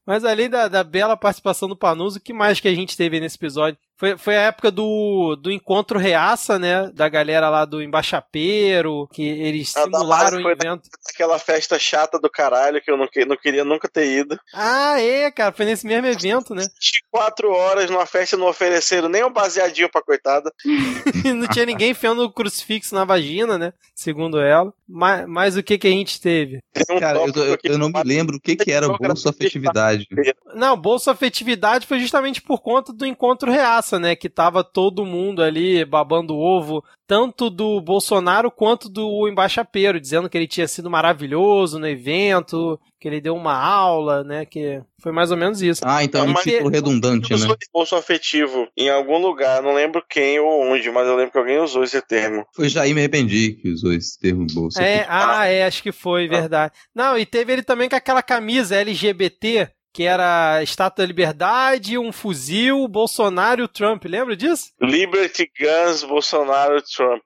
Mas 0.06 0.24
além 0.24 0.48
da, 0.48 0.68
da 0.68 0.84
bela 0.84 1.16
participação 1.16 1.68
do 1.68 1.76
Panuso, 1.76 2.18
o 2.18 2.20
que 2.22 2.32
mais 2.32 2.60
que 2.60 2.68
a 2.68 2.74
gente 2.74 2.96
teve 2.96 3.18
nesse 3.18 3.36
episódio? 3.36 3.78
Foi, 3.98 4.16
foi 4.18 4.36
a 4.36 4.42
época 4.42 4.70
do, 4.70 5.36
do 5.36 5.50
encontro 5.50 5.98
reaça, 5.98 6.58
né? 6.58 6.90
Da 6.92 7.08
galera 7.08 7.48
lá 7.48 7.64
do 7.64 7.80
Embaixapeiro, 8.30 9.08
que 9.12 9.22
eles 9.22 9.74
A 9.76 9.86
da 9.86 9.98
simularam 9.98 10.42
o 10.42 10.50
evento. 10.50 10.82
Aquela 11.08 11.38
festa 11.38 11.78
chata 11.78 12.18
do 12.18 12.28
caralho 12.30 12.80
que 12.82 12.90
eu 12.90 12.96
não, 12.96 13.06
que- 13.08 13.24
não 13.24 13.36
queria 13.36 13.64
nunca 13.64 13.88
ter 13.88 14.06
ido. 14.18 14.38
Ah, 14.54 15.00
é, 15.00 15.30
cara, 15.30 15.50
foi 15.52 15.64
nesse 15.64 15.86
mesmo 15.86 16.06
evento, 16.06 16.54
né? 16.54 16.66
Quatro 17.10 17.50
horas 17.52 17.88
numa 17.90 18.04
festa 18.04 18.36
e 18.36 18.38
não 18.38 18.48
ofereceram 18.48 19.08
nem 19.08 19.24
um 19.24 19.32
baseadinho 19.32 19.90
pra 19.90 20.02
coitada. 20.02 20.52
Não 21.36 21.46
tinha 21.48 21.66
ninguém 21.66 21.90
enfiando 21.90 22.22
o 22.22 22.32
crucifixo 22.32 22.94
na 22.94 23.04
vagina, 23.04 23.56
né? 23.58 23.72
Segundo 23.94 24.38
ela. 24.40 24.72
Mas, 24.88 25.26
mas 25.26 25.56
o 25.56 25.62
que 25.62 25.78
que 25.78 25.86
a 25.86 25.90
gente 25.90 26.20
teve? 26.20 26.60
Cara, 27.00 27.18
eu, 27.18 27.32
eu- 27.34 27.58
eu 27.64 27.78
não 27.78 27.88
me 27.88 28.02
lembro 28.04 28.36
o 28.36 28.40
que, 28.40 28.54
que 28.56 28.70
era 28.70 28.86
bolsa 28.88 29.32
afetividade. 29.96 30.36
Não, 30.54 30.76
Bolsa 30.76 31.12
Afetividade 31.12 31.86
foi 31.86 31.98
justamente 32.00 32.40
por 32.40 32.60
conta 32.60 32.92
do 32.92 33.04
encontro 33.06 33.50
reaça, 33.50 33.98
né? 33.98 34.16
Que 34.16 34.28
tava 34.28 34.64
todo 34.64 35.04
mundo 35.04 35.42
ali 35.42 35.84
babando 35.84 36.36
ovo, 36.36 36.82
tanto 37.06 37.50
do 37.50 37.80
Bolsonaro 37.80 38.50
quanto 38.50 38.88
do 38.88 39.28
embaixapeiro, 39.28 40.00
dizendo 40.00 40.28
que 40.28 40.36
ele 40.36 40.46
tinha 40.46 40.66
sido 40.66 40.90
maravilhoso 40.90 41.78
no 41.78 41.86
evento, 41.86 42.80
que 42.98 43.06
ele 43.06 43.20
deu 43.20 43.34
uma 43.34 43.54
aula, 43.54 44.24
né? 44.24 44.44
Que 44.46 44.80
foi 45.00 45.12
mais 45.12 45.30
ou 45.30 45.36
menos 45.36 45.60
isso. 45.62 45.82
Ah, 45.84 46.02
então 46.02 46.22
é 46.22 46.28
um 46.28 46.32
Mas- 46.32 46.42
título 46.44 46.70
redundante, 46.70 47.30
né? 47.30 47.36
Usou 47.36 47.56
bolso 47.72 47.94
afetivo 47.96 48.66
em 48.76 48.88
algum 48.88 49.18
lugar, 49.18 49.62
não 49.62 49.74
lembro 49.74 50.02
quem 50.08 50.40
ou 50.40 50.62
onde, 50.72 50.90
mas 50.90 51.06
eu 51.06 51.16
lembro 51.16 51.32
que 51.32 51.38
alguém 51.38 51.58
usou 51.58 51.84
esse 51.84 52.00
termo. 52.00 52.46
Foi 52.54 52.68
Jair 52.68 52.94
Me 52.94 53.00
Arrependi 53.02 53.52
que 53.60 53.68
usou 53.70 53.92
esse 53.92 54.18
termo 54.18 54.46
bolsa. 54.52 54.82
É, 54.82 55.06
ah, 55.08 55.46
é, 55.46 55.64
acho 55.64 55.82
que 55.82 55.92
foi, 55.92 56.26
verdade. 56.26 56.72
Não, 56.94 57.16
e 57.18 57.26
teve 57.26 57.52
ele 57.52 57.62
também 57.62 57.88
com 57.88 57.96
aquela 57.96 58.22
camisa 58.22 58.76
LGBT, 58.76 59.68
que 59.96 60.02
era 60.02 60.56
a 60.56 60.62
Estátua 60.62 61.02
da 61.02 61.06
Liberdade, 61.06 61.96
um 61.96 62.12
fuzil, 62.12 62.86
Bolsonaro 62.86 63.62
e 63.62 63.64
o 63.64 63.68
Trump, 63.68 64.04
lembra 64.04 64.36
disso? 64.36 64.66
Liberty 64.78 65.50
Guns, 65.58 66.04
Bolsonaro, 66.04 66.82
Trump. 66.82 67.22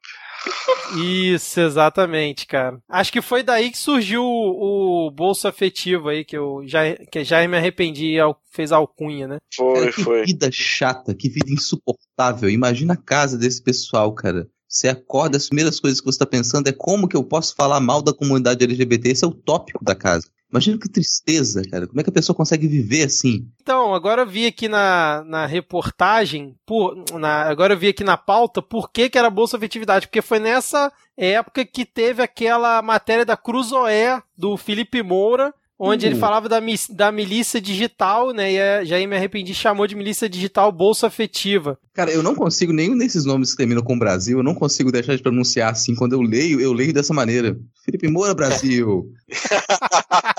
Isso, 0.97 1.59
exatamente, 1.59 2.47
cara. 2.47 2.79
Acho 2.89 3.11
que 3.11 3.21
foi 3.21 3.43
daí 3.43 3.73
que 3.73 3.77
surgiu 3.77 4.23
o, 4.23 5.09
o 5.09 5.11
bolso 5.11 5.49
afetivo 5.49 6.11
aí, 6.11 6.25
que 6.25 6.39
eu 6.39 6.63
já, 6.65 6.95
que 7.11 7.25
já 7.25 7.47
me 7.49 7.57
arrependi 7.57 8.17
e 8.17 8.35
fez 8.53 8.71
a 8.71 8.77
alcunha, 8.77 9.27
né? 9.27 9.39
Foi, 9.53 9.91
Cara, 9.91 9.93
que 9.93 10.27
vida 10.27 10.49
chata, 10.53 11.13
que 11.13 11.29
vida 11.29 11.51
insuportável. 11.51 12.49
Imagina 12.49 12.95
a 12.95 12.97
casa 12.97 13.37
desse 13.37 13.61
pessoal, 13.61 14.15
cara. 14.15 14.47
Você 14.69 14.87
acorda, 14.87 15.37
as 15.37 15.49
primeiras 15.49 15.81
coisas 15.81 16.01
que 16.01 16.07
você 16.07 16.21
tá 16.21 16.27
pensando 16.27 16.69
é 16.69 16.73
como 16.73 17.09
que 17.09 17.17
eu 17.17 17.25
posso 17.25 17.53
falar 17.57 17.81
mal 17.81 18.01
da 18.01 18.15
comunidade 18.15 18.63
LGBT. 18.63 19.09
Esse 19.09 19.25
é 19.25 19.29
o 19.29 19.35
tópico 19.35 19.85
da 19.85 19.97
casa. 19.97 20.29
Imagina 20.51 20.79
que 20.79 20.89
tristeza, 20.89 21.63
cara. 21.71 21.87
Como 21.87 22.01
é 22.01 22.05
que 22.05 22.11
a 22.11 22.13
pessoa 22.13 22.35
consegue 22.35 22.67
viver 22.67 23.05
assim? 23.05 23.47
Então, 23.63 23.95
agora 23.95 24.23
eu 24.23 24.27
vi 24.27 24.47
aqui 24.47 24.69
na, 24.69 25.23
na 25.25 25.47
reportagem, 25.47 26.57
por, 26.67 26.97
na, 27.19 27.43
agora 27.43 27.75
eu 27.75 27.79
vi 27.79 27.89
aqui 27.89 28.03
na 28.03 28.17
pauta 28.17 28.61
por 28.61 28.91
que, 28.91 29.09
que 29.09 29.17
era 29.17 29.31
Bolsa 29.31 29.57
Afetividade, 29.57 30.09
porque 30.09 30.21
foi 30.21 30.41
nessa 30.41 30.93
época 31.17 31.65
que 31.65 31.85
teve 31.85 32.23
aquela 32.23 32.83
matéria 32.83 33.25
da 33.25 33.37
Cruzoé, 33.37 34.21
do 34.37 34.57
Felipe 34.57 35.03
Moura, 35.03 35.55
onde 35.81 36.07
Hum. 36.07 36.11
ele 36.11 36.19
falava 36.21 36.49
da, 36.49 36.61
da 36.91 37.11
milícia 37.11 37.61
digital, 37.61 38.33
né, 38.33 38.53
e 38.53 38.61
a 38.61 38.85
Jair 38.85 39.09
Me 39.09 39.17
Arrependi 39.17 39.55
chamou 39.55 39.87
de 39.87 39.97
milícia 39.97 40.29
digital 40.29 40.71
Bolsa 40.71 41.07
Afetiva. 41.07 41.79
Cara, 41.95 42.11
eu 42.11 42.23
não 42.23 42.35
consigo, 42.35 42.73
nenhum 42.73 42.97
desses 42.99 43.25
nomes 43.25 43.51
que 43.53 43.57
terminam 43.57 43.83
com 43.83 43.99
Brasil, 43.99 44.39
eu 44.39 44.45
não 44.45 44.55
consigo 44.55 44.93
deixar 44.93 45.17
de 45.17 45.23
pronunciar 45.23 45.73
assim. 45.73 45.95
Quando 45.95 46.13
eu 46.13 46.21
leio, 46.23 46.61
eu 46.61 46.73
leio 46.73 46.93
dessa 46.93 47.13
maneira. 47.15 47.57
Felipe 47.85 48.07
Moura, 48.09 48.35
Brasil. 48.35 49.11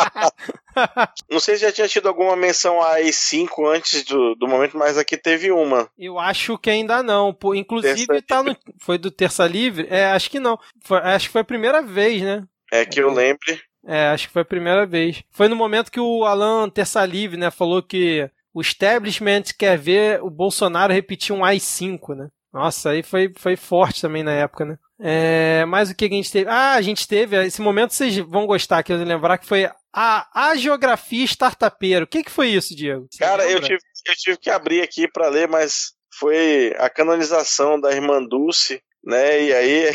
Não 1.29 1.39
sei 1.39 1.55
se 1.55 1.61
já 1.63 1.71
tinha 1.71 1.87
tido 1.87 2.07
alguma 2.07 2.35
menção 2.35 2.81
a 2.81 2.93
AI-5 2.93 3.49
antes 3.75 4.03
do, 4.05 4.35
do 4.35 4.47
momento, 4.47 4.77
mas 4.77 4.97
aqui 4.97 5.17
teve 5.17 5.51
uma. 5.51 5.89
Eu 5.97 6.17
acho 6.17 6.57
que 6.57 6.69
ainda 6.69 7.03
não. 7.03 7.33
Pô, 7.33 7.53
inclusive, 7.53 8.07
Terça 8.07 8.23
tá 8.25 8.41
no. 8.43 8.55
Foi 8.79 8.97
do 8.97 9.11
Terça 9.11 9.45
Livre? 9.47 9.87
É, 9.89 10.05
acho 10.05 10.29
que 10.29 10.39
não. 10.39 10.57
Foi- 10.85 10.99
acho 10.99 11.27
que 11.27 11.31
foi 11.33 11.41
a 11.41 11.45
primeira 11.45 11.81
vez, 11.81 12.21
né? 12.21 12.43
É 12.71 12.85
que 12.85 13.01
eu 13.01 13.11
lembre. 13.11 13.59
É, 13.85 14.07
acho 14.07 14.27
que 14.27 14.33
foi 14.33 14.43
a 14.43 14.45
primeira 14.45 14.85
vez. 14.85 15.23
Foi 15.31 15.47
no 15.47 15.55
momento 15.55 15.91
que 15.91 15.99
o 15.99 16.23
Alan 16.23 16.69
Terça 16.69 17.05
Livre, 17.05 17.37
né, 17.37 17.49
falou 17.49 17.81
que 17.81 18.29
o 18.53 18.61
establishment 18.61 19.43
quer 19.57 19.77
ver 19.77 20.21
o 20.21 20.29
Bolsonaro 20.29 20.93
repetir 20.93 21.33
um 21.33 21.43
AI-5, 21.43 22.15
né? 22.15 22.29
Nossa, 22.53 22.89
aí 22.89 23.01
foi, 23.01 23.31
foi 23.37 23.55
forte 23.55 24.01
também 24.01 24.23
na 24.23 24.33
época, 24.33 24.65
né? 24.65 24.77
É, 24.99 25.65
mas 25.65 25.89
o 25.89 25.95
que 25.95 26.05
a 26.05 26.09
gente 26.09 26.31
teve? 26.31 26.49
Ah, 26.49 26.73
a 26.73 26.81
gente 26.81 27.07
teve, 27.07 27.43
esse 27.45 27.61
momento 27.61 27.93
vocês 27.93 28.15
vão 28.17 28.45
gostar, 28.45 28.83
que 28.83 28.91
eu 28.91 28.97
lembrar 28.97 29.37
que 29.37 29.47
foi 29.47 29.69
a, 29.93 30.27
a 30.49 30.55
geografia 30.55 31.23
startupeira. 31.23 32.03
O 32.03 32.07
que, 32.07 32.23
que 32.23 32.31
foi 32.31 32.49
isso, 32.49 32.75
Diego? 32.75 33.07
Você 33.09 33.19
Cara, 33.19 33.49
eu 33.49 33.59
tive, 33.61 33.79
eu 34.05 34.15
tive 34.15 34.37
que 34.37 34.49
abrir 34.49 34.81
aqui 34.81 35.07
pra 35.07 35.29
ler, 35.29 35.47
mas 35.47 35.93
foi 36.13 36.75
a 36.77 36.89
canonização 36.89 37.79
da 37.79 37.91
irmã 37.91 38.23
Dulce, 38.23 38.81
né? 39.03 39.43
E 39.43 39.53
aí 39.53 39.91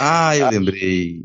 Ah, 0.00 0.36
eu 0.36 0.48
lembrei. 0.50 1.20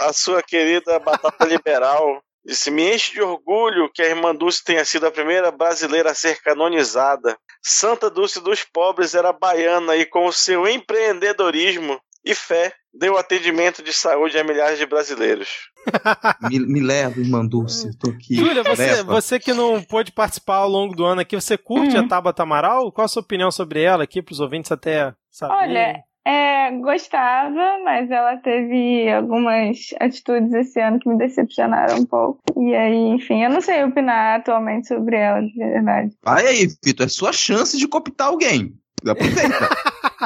a, 0.00 0.08
a 0.08 0.12
sua 0.12 0.42
querida 0.42 0.98
Batata 0.98 1.44
Liberal 1.44 2.22
disse: 2.44 2.70
Me 2.70 2.94
enche 2.94 3.12
de 3.12 3.22
orgulho 3.22 3.90
que 3.92 4.02
a 4.02 4.08
irmã 4.08 4.34
Dulce 4.34 4.62
tenha 4.64 4.84
sido 4.84 5.06
a 5.06 5.10
primeira 5.10 5.50
brasileira 5.50 6.10
a 6.10 6.14
ser 6.14 6.40
canonizada. 6.42 7.36
Santa 7.62 8.08
Dulce 8.08 8.40
dos 8.40 8.62
pobres 8.64 9.14
era 9.14 9.32
baiana 9.32 9.96
e, 9.96 10.06
com 10.06 10.26
o 10.26 10.32
seu 10.32 10.66
empreendedorismo 10.68 11.98
e 12.24 12.34
fé, 12.34 12.72
deu 12.92 13.16
atendimento 13.16 13.82
de 13.82 13.92
saúde 13.92 14.38
a 14.38 14.44
milhares 14.44 14.78
de 14.78 14.86
brasileiros. 14.86 15.48
Me, 16.50 16.58
me 16.58 16.80
leva, 16.80 17.20
irmã 17.20 17.46
Dulce. 17.46 17.96
Tô 17.96 18.10
aqui. 18.10 18.34
Júlia, 18.34 18.64
você, 18.64 19.02
você 19.04 19.38
que 19.38 19.52
não 19.52 19.80
pôde 19.82 20.10
participar 20.10 20.56
ao 20.56 20.68
longo 20.68 20.96
do 20.96 21.04
ano 21.04 21.20
aqui, 21.20 21.36
você 21.36 21.56
curte 21.56 21.96
a 21.96 22.06
Tabata 22.08 22.42
Amaral? 22.42 22.90
Qual 22.90 23.04
a 23.04 23.08
sua 23.08 23.22
opinião 23.22 23.52
sobre 23.52 23.82
ela 23.82 24.02
aqui, 24.02 24.20
pros 24.20 24.40
ouvintes 24.40 24.72
até 24.72 25.14
saberem? 25.30 25.62
Olha, 25.76 26.02
é, 26.26 26.72
gostava, 26.72 27.78
mas 27.84 28.10
ela 28.10 28.36
teve 28.38 29.08
algumas 29.12 29.94
atitudes 30.00 30.52
esse 30.52 30.80
ano 30.80 30.98
que 30.98 31.08
me 31.08 31.16
decepcionaram 31.16 31.98
um 31.98 32.04
pouco. 32.04 32.40
E 32.56 32.74
aí, 32.74 33.10
enfim, 33.10 33.44
eu 33.44 33.50
não 33.50 33.60
sei 33.60 33.84
opinar 33.84 34.40
atualmente 34.40 34.88
sobre 34.88 35.16
ela, 35.16 35.40
de 35.40 35.54
verdade. 35.56 36.16
Vai 36.24 36.44
aí, 36.44 36.66
Vitor. 36.84 37.06
É 37.06 37.08
sua 37.08 37.32
chance 37.32 37.78
de 37.78 37.86
cooptar 37.86 38.26
alguém. 38.26 38.74
Aproveita. 39.06 39.68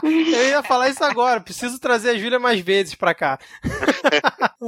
Eu 0.03 0.49
ia 0.49 0.63
falar 0.63 0.89
isso 0.89 1.05
agora, 1.05 1.41
preciso 1.41 1.79
trazer 1.79 2.11
a 2.11 2.17
Júlia 2.17 2.39
mais 2.39 2.61
vezes 2.61 2.95
pra 2.95 3.13
cá. 3.13 3.39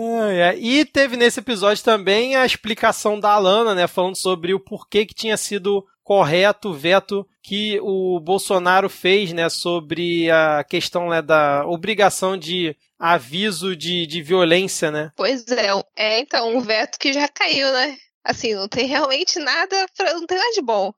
E 0.59 0.85
teve 0.87 1.17
nesse 1.17 1.41
episódio 1.41 1.85
também 1.85 2.35
a 2.35 2.47
explicação 2.47 3.21
da 3.21 3.33
Alana, 3.33 3.75
né, 3.75 3.87
falando 3.87 4.17
sobre 4.17 4.55
o 4.55 4.61
porquê 4.61 5.05
que 5.05 5.15
tinha 5.15 5.37
sido 5.37 5.85
correto 6.03 6.71
o 6.71 6.75
veto 6.75 7.27
que 7.43 7.79
o 7.83 8.21
Bolsonaro 8.21 8.89
fez, 8.89 9.33
né, 9.33 9.49
sobre 9.49 10.31
a 10.31 10.65
questão 10.65 11.09
né, 11.09 11.21
da 11.21 11.67
obrigação 11.67 12.37
de 12.37 12.77
aviso 12.99 13.75
de, 13.75 14.07
de 14.07 14.23
violência, 14.23 14.91
né? 14.91 15.11
Pois 15.17 15.47
é, 15.49 15.69
é 15.97 16.21
então 16.21 16.57
um 16.57 16.61
veto 16.61 16.99
que 16.99 17.13
já 17.13 17.27
caiu, 17.29 17.73
né? 17.73 17.97
Assim, 18.25 18.55
não 18.55 18.69
tem 18.69 18.87
realmente 18.87 19.41
nada, 19.41 19.87
pra, 19.97 20.15
não 20.15 20.27
tem 20.27 20.39
nada 20.39 20.53
de 20.53 20.63
bom 20.63 20.93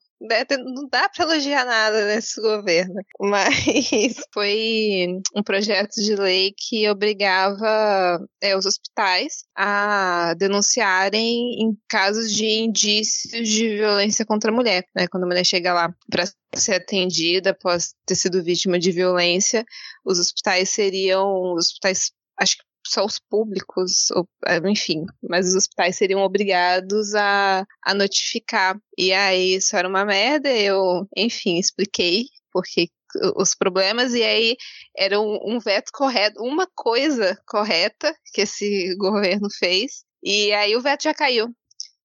não 0.58 0.88
dá 0.88 1.08
pra 1.08 1.24
elogiar 1.24 1.64
nada 1.64 2.06
nesse 2.06 2.40
governo. 2.40 2.94
Mas 3.20 3.54
foi 4.32 5.20
um 5.34 5.42
projeto 5.42 5.94
de 5.96 6.14
lei 6.16 6.52
que 6.56 6.88
obrigava 6.88 8.18
é, 8.40 8.56
os 8.56 8.66
hospitais 8.66 9.44
a 9.56 10.34
denunciarem 10.34 11.62
em 11.62 11.76
casos 11.88 12.32
de 12.32 12.46
indícios 12.46 13.48
de 13.48 13.76
violência 13.76 14.24
contra 14.24 14.50
a 14.50 14.54
mulher. 14.54 14.84
Né? 14.94 15.06
Quando 15.08 15.24
a 15.24 15.26
mulher 15.26 15.44
chega 15.44 15.72
lá 15.72 15.94
para 16.10 16.24
ser 16.54 16.74
atendida 16.74 17.50
após 17.50 17.94
ter 18.06 18.14
sido 18.14 18.42
vítima 18.42 18.78
de 18.78 18.92
violência, 18.92 19.64
os 20.04 20.18
hospitais 20.18 20.70
seriam 20.70 21.54
os 21.54 21.66
hospitais, 21.66 22.12
acho 22.38 22.56
que 22.56 22.64
só 22.86 23.04
os 23.04 23.18
públicos, 23.18 24.10
ou, 24.12 24.28
eh, 24.46 24.60
enfim, 24.66 25.04
mas 25.22 25.48
os 25.48 25.54
hospitais 25.54 25.96
seriam 25.96 26.20
obrigados 26.20 27.14
a, 27.14 27.64
a 27.82 27.94
notificar. 27.94 28.78
E 28.98 29.12
aí 29.12 29.56
isso 29.56 29.76
era 29.76 29.88
uma 29.88 30.04
merda, 30.04 30.50
eu, 30.50 31.06
enfim, 31.16 31.58
expliquei 31.58 32.26
porque 32.52 32.88
os 33.36 33.54
problemas, 33.54 34.14
e 34.14 34.22
aí 34.22 34.56
era 34.96 35.20
um, 35.20 35.38
um 35.44 35.58
veto 35.58 35.90
correto, 35.92 36.42
uma 36.42 36.68
coisa 36.74 37.38
correta 37.46 38.14
que 38.32 38.42
esse 38.42 38.94
governo 38.98 39.48
fez, 39.58 40.04
e 40.22 40.52
aí 40.52 40.76
o 40.76 40.80
veto 40.80 41.04
já 41.04 41.14
caiu. 41.14 41.54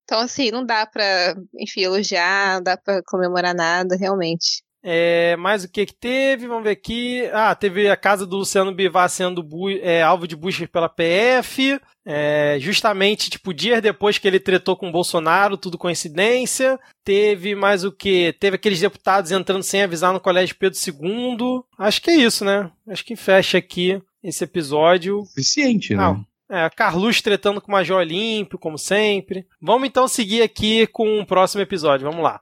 Então, 0.03 0.19
assim, 0.22 0.49
não 0.51 0.66
dá 0.66 0.88
pra, 0.88 1.35
enfim, 1.59 1.82
elogiar, 1.82 2.56
não 2.56 2.64
dá 2.64 2.77
pra 2.77 3.01
comemorar 3.03 3.53
nada, 3.53 3.95
realmente. 3.95 4.64
É, 4.82 5.35
mais 5.35 5.64
o 5.64 5.69
que 5.69 5.85
que 5.85 5.93
teve? 5.93 6.48
Vamos 6.48 6.64
ver 6.64 6.72
aqui. 6.72 7.24
Ah, 7.33 7.53
teve 7.53 7.90
a 7.90 7.98
casa 7.98 8.25
do 8.25 8.38
Luciano 8.38 8.74
Bivar 8.74 9.09
sendo 9.09 9.45
é, 9.82 10.01
alvo 10.01 10.27
de 10.27 10.35
busca 10.35 10.67
pela 10.67 10.90
PF. 10.90 11.80
é, 12.06 12.58
justamente, 12.59 13.30
tipo, 13.30 13.53
dias 13.53 13.82
depois 13.82 14.17
que 14.17 14.27
ele 14.27 14.40
tretou 14.40 14.75
com 14.75 14.90
o 14.90 14.91
Bolsonaro, 14.91 15.58
tudo 15.58 15.77
coincidência. 15.77 16.80
Teve 17.03 17.56
mais 17.56 17.83
o 17.83 17.91
que? 17.91 18.33
Teve 18.40 18.56
aqueles 18.56 18.80
deputados 18.80 19.32
entrando 19.32 19.64
sem 19.64 19.83
avisar 19.83 20.14
no 20.14 20.19
Colégio 20.19 20.56
Pedro 20.56 20.80
II. 20.80 21.61
Acho 21.77 22.01
que 22.01 22.11
é 22.11 22.16
isso, 22.16 22.45
né? 22.45 22.72
Acho 22.88 23.03
que 23.03 23.16
fecha 23.16 23.58
aqui 23.58 24.01
esse 24.24 24.43
episódio. 24.43 25.25
Suficiente, 25.25 25.93
né? 25.93 26.03
Ah, 26.03 26.66
é, 26.66 26.69
Carlos 26.69 27.22
tretando 27.22 27.61
com 27.61 27.67
o 27.67 27.72
Major 27.72 27.99
Olímpio, 27.99 28.58
como 28.58 28.77
sempre. 28.77 29.45
Vamos 29.61 29.88
então 29.88 30.08
seguir 30.08 30.41
aqui 30.41 30.88
com 30.88 31.19
o 31.19 31.25
próximo 31.25 31.61
episódio. 31.61 32.09
Vamos 32.09 32.24
lá. 32.24 32.41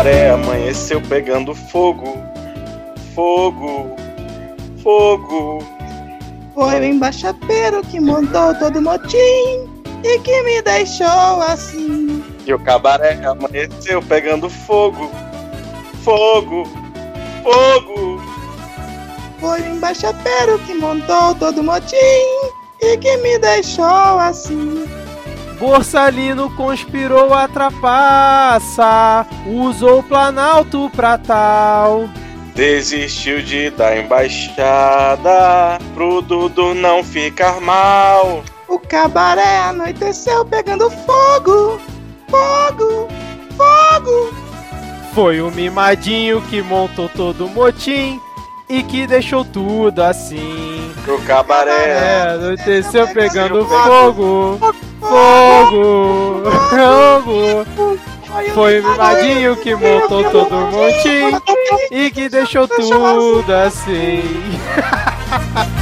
O 0.00 0.02
cabaré 0.02 0.30
amanheceu 0.30 1.02
pegando 1.02 1.54
fogo. 1.54 2.16
Fogo. 3.14 3.94
Fogo. 4.82 5.62
Foi 6.54 6.80
o 6.80 6.84
embaixapeiro 6.84 7.82
que 7.82 8.00
montou 8.00 8.54
todo 8.54 8.78
o 8.78 8.82
motim 8.82 9.68
e 10.02 10.18
que 10.20 10.42
me 10.42 10.62
deixou 10.62 11.42
assim. 11.42 12.24
E 12.46 12.54
o 12.54 12.58
cabaré 12.58 13.22
amanheceu 13.22 14.00
pegando 14.00 14.48
fogo. 14.48 15.10
Fogo. 16.02 16.66
Fogo. 17.42 18.22
Foi 19.38 19.60
o 19.60 19.74
embaixapeiro 19.76 20.58
que 20.60 20.72
montou 20.72 21.34
todo 21.34 21.58
o 21.58 21.64
motim 21.64 21.96
e 22.80 22.96
que 22.96 23.18
me 23.18 23.38
deixou 23.38 23.84
assim. 23.84 24.99
Borsalino 25.60 26.48
conspirou 26.56 27.34
a 27.34 27.46
trapaça, 27.46 29.26
usou 29.46 29.98
o 29.98 30.02
Planalto 30.02 30.90
pra 30.96 31.18
tal. 31.18 32.08
Desistiu 32.54 33.42
de 33.42 33.68
dar 33.68 33.98
embaixada 33.98 35.78
pro 35.92 36.22
Dudu 36.22 36.72
não 36.72 37.04
ficar 37.04 37.60
mal. 37.60 38.42
O 38.68 38.78
cabaré 38.78 39.58
anoiteceu 39.58 40.46
pegando 40.46 40.90
fogo, 40.90 41.78
fogo, 42.30 43.08
fogo. 43.54 44.34
Foi 45.12 45.42
o 45.42 45.50
mimadinho 45.50 46.40
que 46.40 46.62
montou 46.62 47.10
todo 47.10 47.44
o 47.44 47.50
motim 47.50 48.18
e 48.70 48.84
que 48.84 49.04
deixou 49.04 49.44
tudo 49.44 50.00
assim. 50.00 50.92
O 51.08 51.20
cabaré 51.22 51.72
É, 51.72 52.22
anoiteceu 52.34 53.08
pegando 53.08 53.66
fogo, 53.66 54.58
fogo, 55.00 56.42
fogo. 56.70 57.66
Foi 58.54 58.80
o 58.80 58.88
mimadinho 58.88 59.56
que 59.56 59.74
montou 59.74 60.22
todo 60.30 60.54
o 60.54 60.70
motim 60.70 61.36
e 61.90 62.10
que 62.12 62.28
deixou 62.28 62.68
tudo 62.68 63.52
assim. 63.52 64.22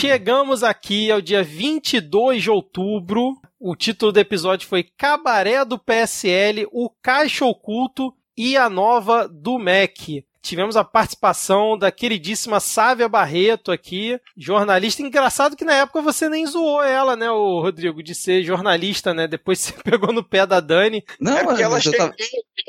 Chegamos 0.00 0.64
aqui 0.64 1.10
ao 1.10 1.20
dia 1.20 1.42
22 1.42 2.42
de 2.42 2.50
outubro. 2.50 3.38
O 3.60 3.76
título 3.76 4.10
do 4.10 4.18
episódio 4.18 4.66
foi 4.66 4.82
Cabaré 4.82 5.62
do 5.62 5.78
PSL, 5.78 6.66
o 6.72 6.88
Caixa 7.02 7.44
Oculto 7.44 8.10
e 8.34 8.56
a 8.56 8.70
Nova 8.70 9.28
do 9.28 9.58
MEC. 9.58 10.24
Tivemos 10.42 10.76
a 10.76 10.82
participação 10.84 11.76
da 11.76 11.90
queridíssima 11.92 12.60
Sávia 12.60 13.08
Barreto 13.08 13.70
aqui, 13.70 14.18
jornalista. 14.36 15.02
Engraçado 15.02 15.54
que 15.56 15.64
na 15.64 15.74
época 15.74 16.00
você 16.00 16.28
nem 16.28 16.46
zoou 16.46 16.82
ela, 16.82 17.14
né, 17.14 17.30
o 17.30 17.60
Rodrigo, 17.60 18.02
de 18.02 18.14
ser 18.14 18.42
jornalista, 18.42 19.12
né? 19.12 19.28
Depois 19.28 19.58
você 19.60 19.72
pegou 19.84 20.12
no 20.12 20.24
pé 20.24 20.46
da 20.46 20.58
Dani. 20.60 21.04
Não, 21.20 21.36
é 21.36 21.44
porque 21.44 21.62
ela 21.62 21.78
chega 21.80 21.98
tava- 21.98 22.14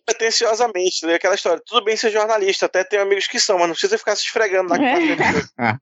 pretenciosamente, 0.06 1.06
né? 1.06 1.16
Aquela 1.16 1.36
história. 1.36 1.62
Tudo 1.66 1.84
bem 1.84 1.96
ser 1.96 2.12
jornalista, 2.12 2.66
até 2.66 2.84
tem 2.84 3.00
amigos 3.00 3.28
que 3.28 3.40
são, 3.40 3.58
mas 3.58 3.68
não 3.68 3.74
precisa 3.74 3.98
ficar 3.98 4.16
se 4.16 4.24
esfregando 4.24 4.70
na 4.70 4.78
cara. 4.78 5.80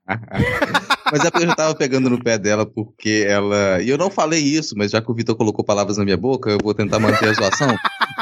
Mas 1.12 1.24
é 1.24 1.30
porque 1.30 1.44
eu 1.44 1.48
já 1.48 1.56
tava 1.56 1.74
pegando 1.74 2.08
no 2.08 2.22
pé 2.22 2.38
dela 2.38 2.64
porque 2.64 3.24
ela. 3.26 3.82
E 3.82 3.88
eu 3.88 3.98
não 3.98 4.10
falei 4.10 4.38
isso, 4.40 4.74
mas 4.76 4.92
já 4.92 5.02
que 5.02 5.10
o 5.10 5.14
Vitor 5.14 5.34
colocou 5.34 5.64
palavras 5.64 5.96
na 5.96 6.04
minha 6.04 6.16
boca, 6.16 6.50
eu 6.50 6.58
vou 6.62 6.72
tentar 6.72 7.00
manter 7.00 7.30
a 7.30 7.32
zoação. 7.32 7.74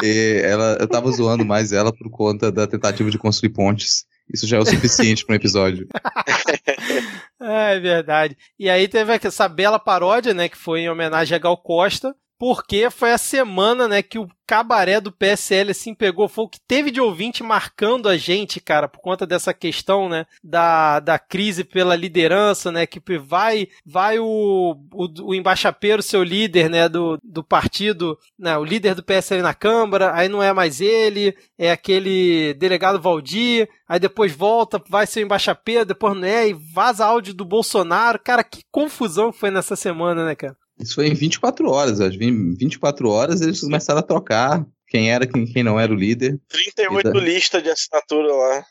E 0.02 0.40
ela, 0.42 0.78
eu 0.80 0.88
tava 0.88 1.10
zoando 1.10 1.44
mais 1.44 1.70
ela 1.72 1.92
por 1.92 2.08
conta 2.10 2.50
da 2.50 2.66
tentativa 2.66 3.10
de 3.10 3.18
construir 3.18 3.50
pontes. 3.58 4.06
Isso 4.32 4.46
já 4.46 4.58
é 4.58 4.60
o 4.60 4.64
suficiente 4.64 5.26
para 5.26 5.32
um 5.32 5.36
episódio. 5.36 5.88
É, 7.40 7.76
é 7.76 7.80
verdade. 7.80 8.36
E 8.58 8.68
aí 8.68 8.88
teve 8.88 9.12
essa 9.22 9.48
bela 9.48 9.78
paródia, 9.78 10.34
né, 10.34 10.48
que 10.48 10.56
foi 10.56 10.80
em 10.80 10.90
homenagem 10.90 11.36
a 11.36 11.38
Gal 11.38 11.56
Costa, 11.56 12.14
porque 12.38 12.88
foi 12.90 13.12
a 13.12 13.18
semana, 13.18 13.88
né, 13.88 14.02
que 14.02 14.18
o 14.18 14.28
cabaré 14.46 14.98
do 15.00 15.12
PSL 15.12 15.72
assim 15.72 15.94
pegou 15.94 16.28
fogo, 16.28 16.50
que 16.50 16.60
teve 16.60 16.90
de 16.90 17.00
ouvinte 17.00 17.42
marcando 17.42 18.08
a 18.08 18.16
gente, 18.16 18.60
cara, 18.60 18.88
por 18.88 19.00
conta 19.00 19.26
dessa 19.26 19.52
questão, 19.52 20.08
né, 20.08 20.24
da, 20.42 21.00
da 21.00 21.18
crise 21.18 21.64
pela 21.64 21.96
liderança, 21.96 22.72
né, 22.72 22.86
que 22.86 23.02
vai 23.18 23.68
vai 23.84 24.18
o, 24.18 24.76
o, 24.92 25.28
o 25.28 25.34
embaixapeiro, 25.34 26.02
seu 26.02 26.22
líder, 26.22 26.70
né, 26.70 26.88
do, 26.88 27.18
do 27.22 27.42
partido, 27.42 28.16
né, 28.38 28.56
o 28.56 28.64
líder 28.64 28.94
do 28.94 29.02
PSL 29.02 29.42
na 29.42 29.52
Câmara, 29.52 30.14
aí 30.14 30.28
não 30.28 30.42
é 30.42 30.52
mais 30.52 30.80
ele, 30.80 31.36
é 31.58 31.72
aquele 31.72 32.54
delegado 32.54 33.00
Valdir, 33.00 33.68
aí 33.88 33.98
depois 33.98 34.32
volta, 34.32 34.82
vai 34.88 35.06
ser 35.06 35.20
o 35.20 35.24
embaixapeiro, 35.24 35.84
depois 35.84 36.16
não 36.16 36.24
é, 36.26 36.48
e 36.48 36.54
vaza 36.54 37.04
áudio 37.04 37.34
do 37.34 37.44
Bolsonaro, 37.44 38.20
cara, 38.20 38.44
que 38.44 38.62
confusão 38.70 39.32
que 39.32 39.38
foi 39.38 39.50
nessa 39.50 39.74
semana, 39.74 40.24
né, 40.24 40.34
cara? 40.34 40.56
Isso 40.80 40.94
foi 40.94 41.08
em 41.08 41.14
24 41.14 41.70
horas, 41.70 42.00
acho. 42.00 42.22
Em 42.22 42.54
24 42.54 43.08
horas 43.08 43.40
eles 43.40 43.60
começaram 43.60 44.00
a 44.00 44.02
trocar 44.02 44.64
quem 44.88 45.10
era, 45.10 45.26
quem, 45.26 45.44
quem 45.44 45.62
não 45.62 45.78
era 45.78 45.92
o 45.92 45.96
líder. 45.96 46.40
38 46.48 47.08
Eita. 47.08 47.18
listas 47.18 47.62
de 47.62 47.70
assinatura 47.70 48.32
lá. 48.32 48.64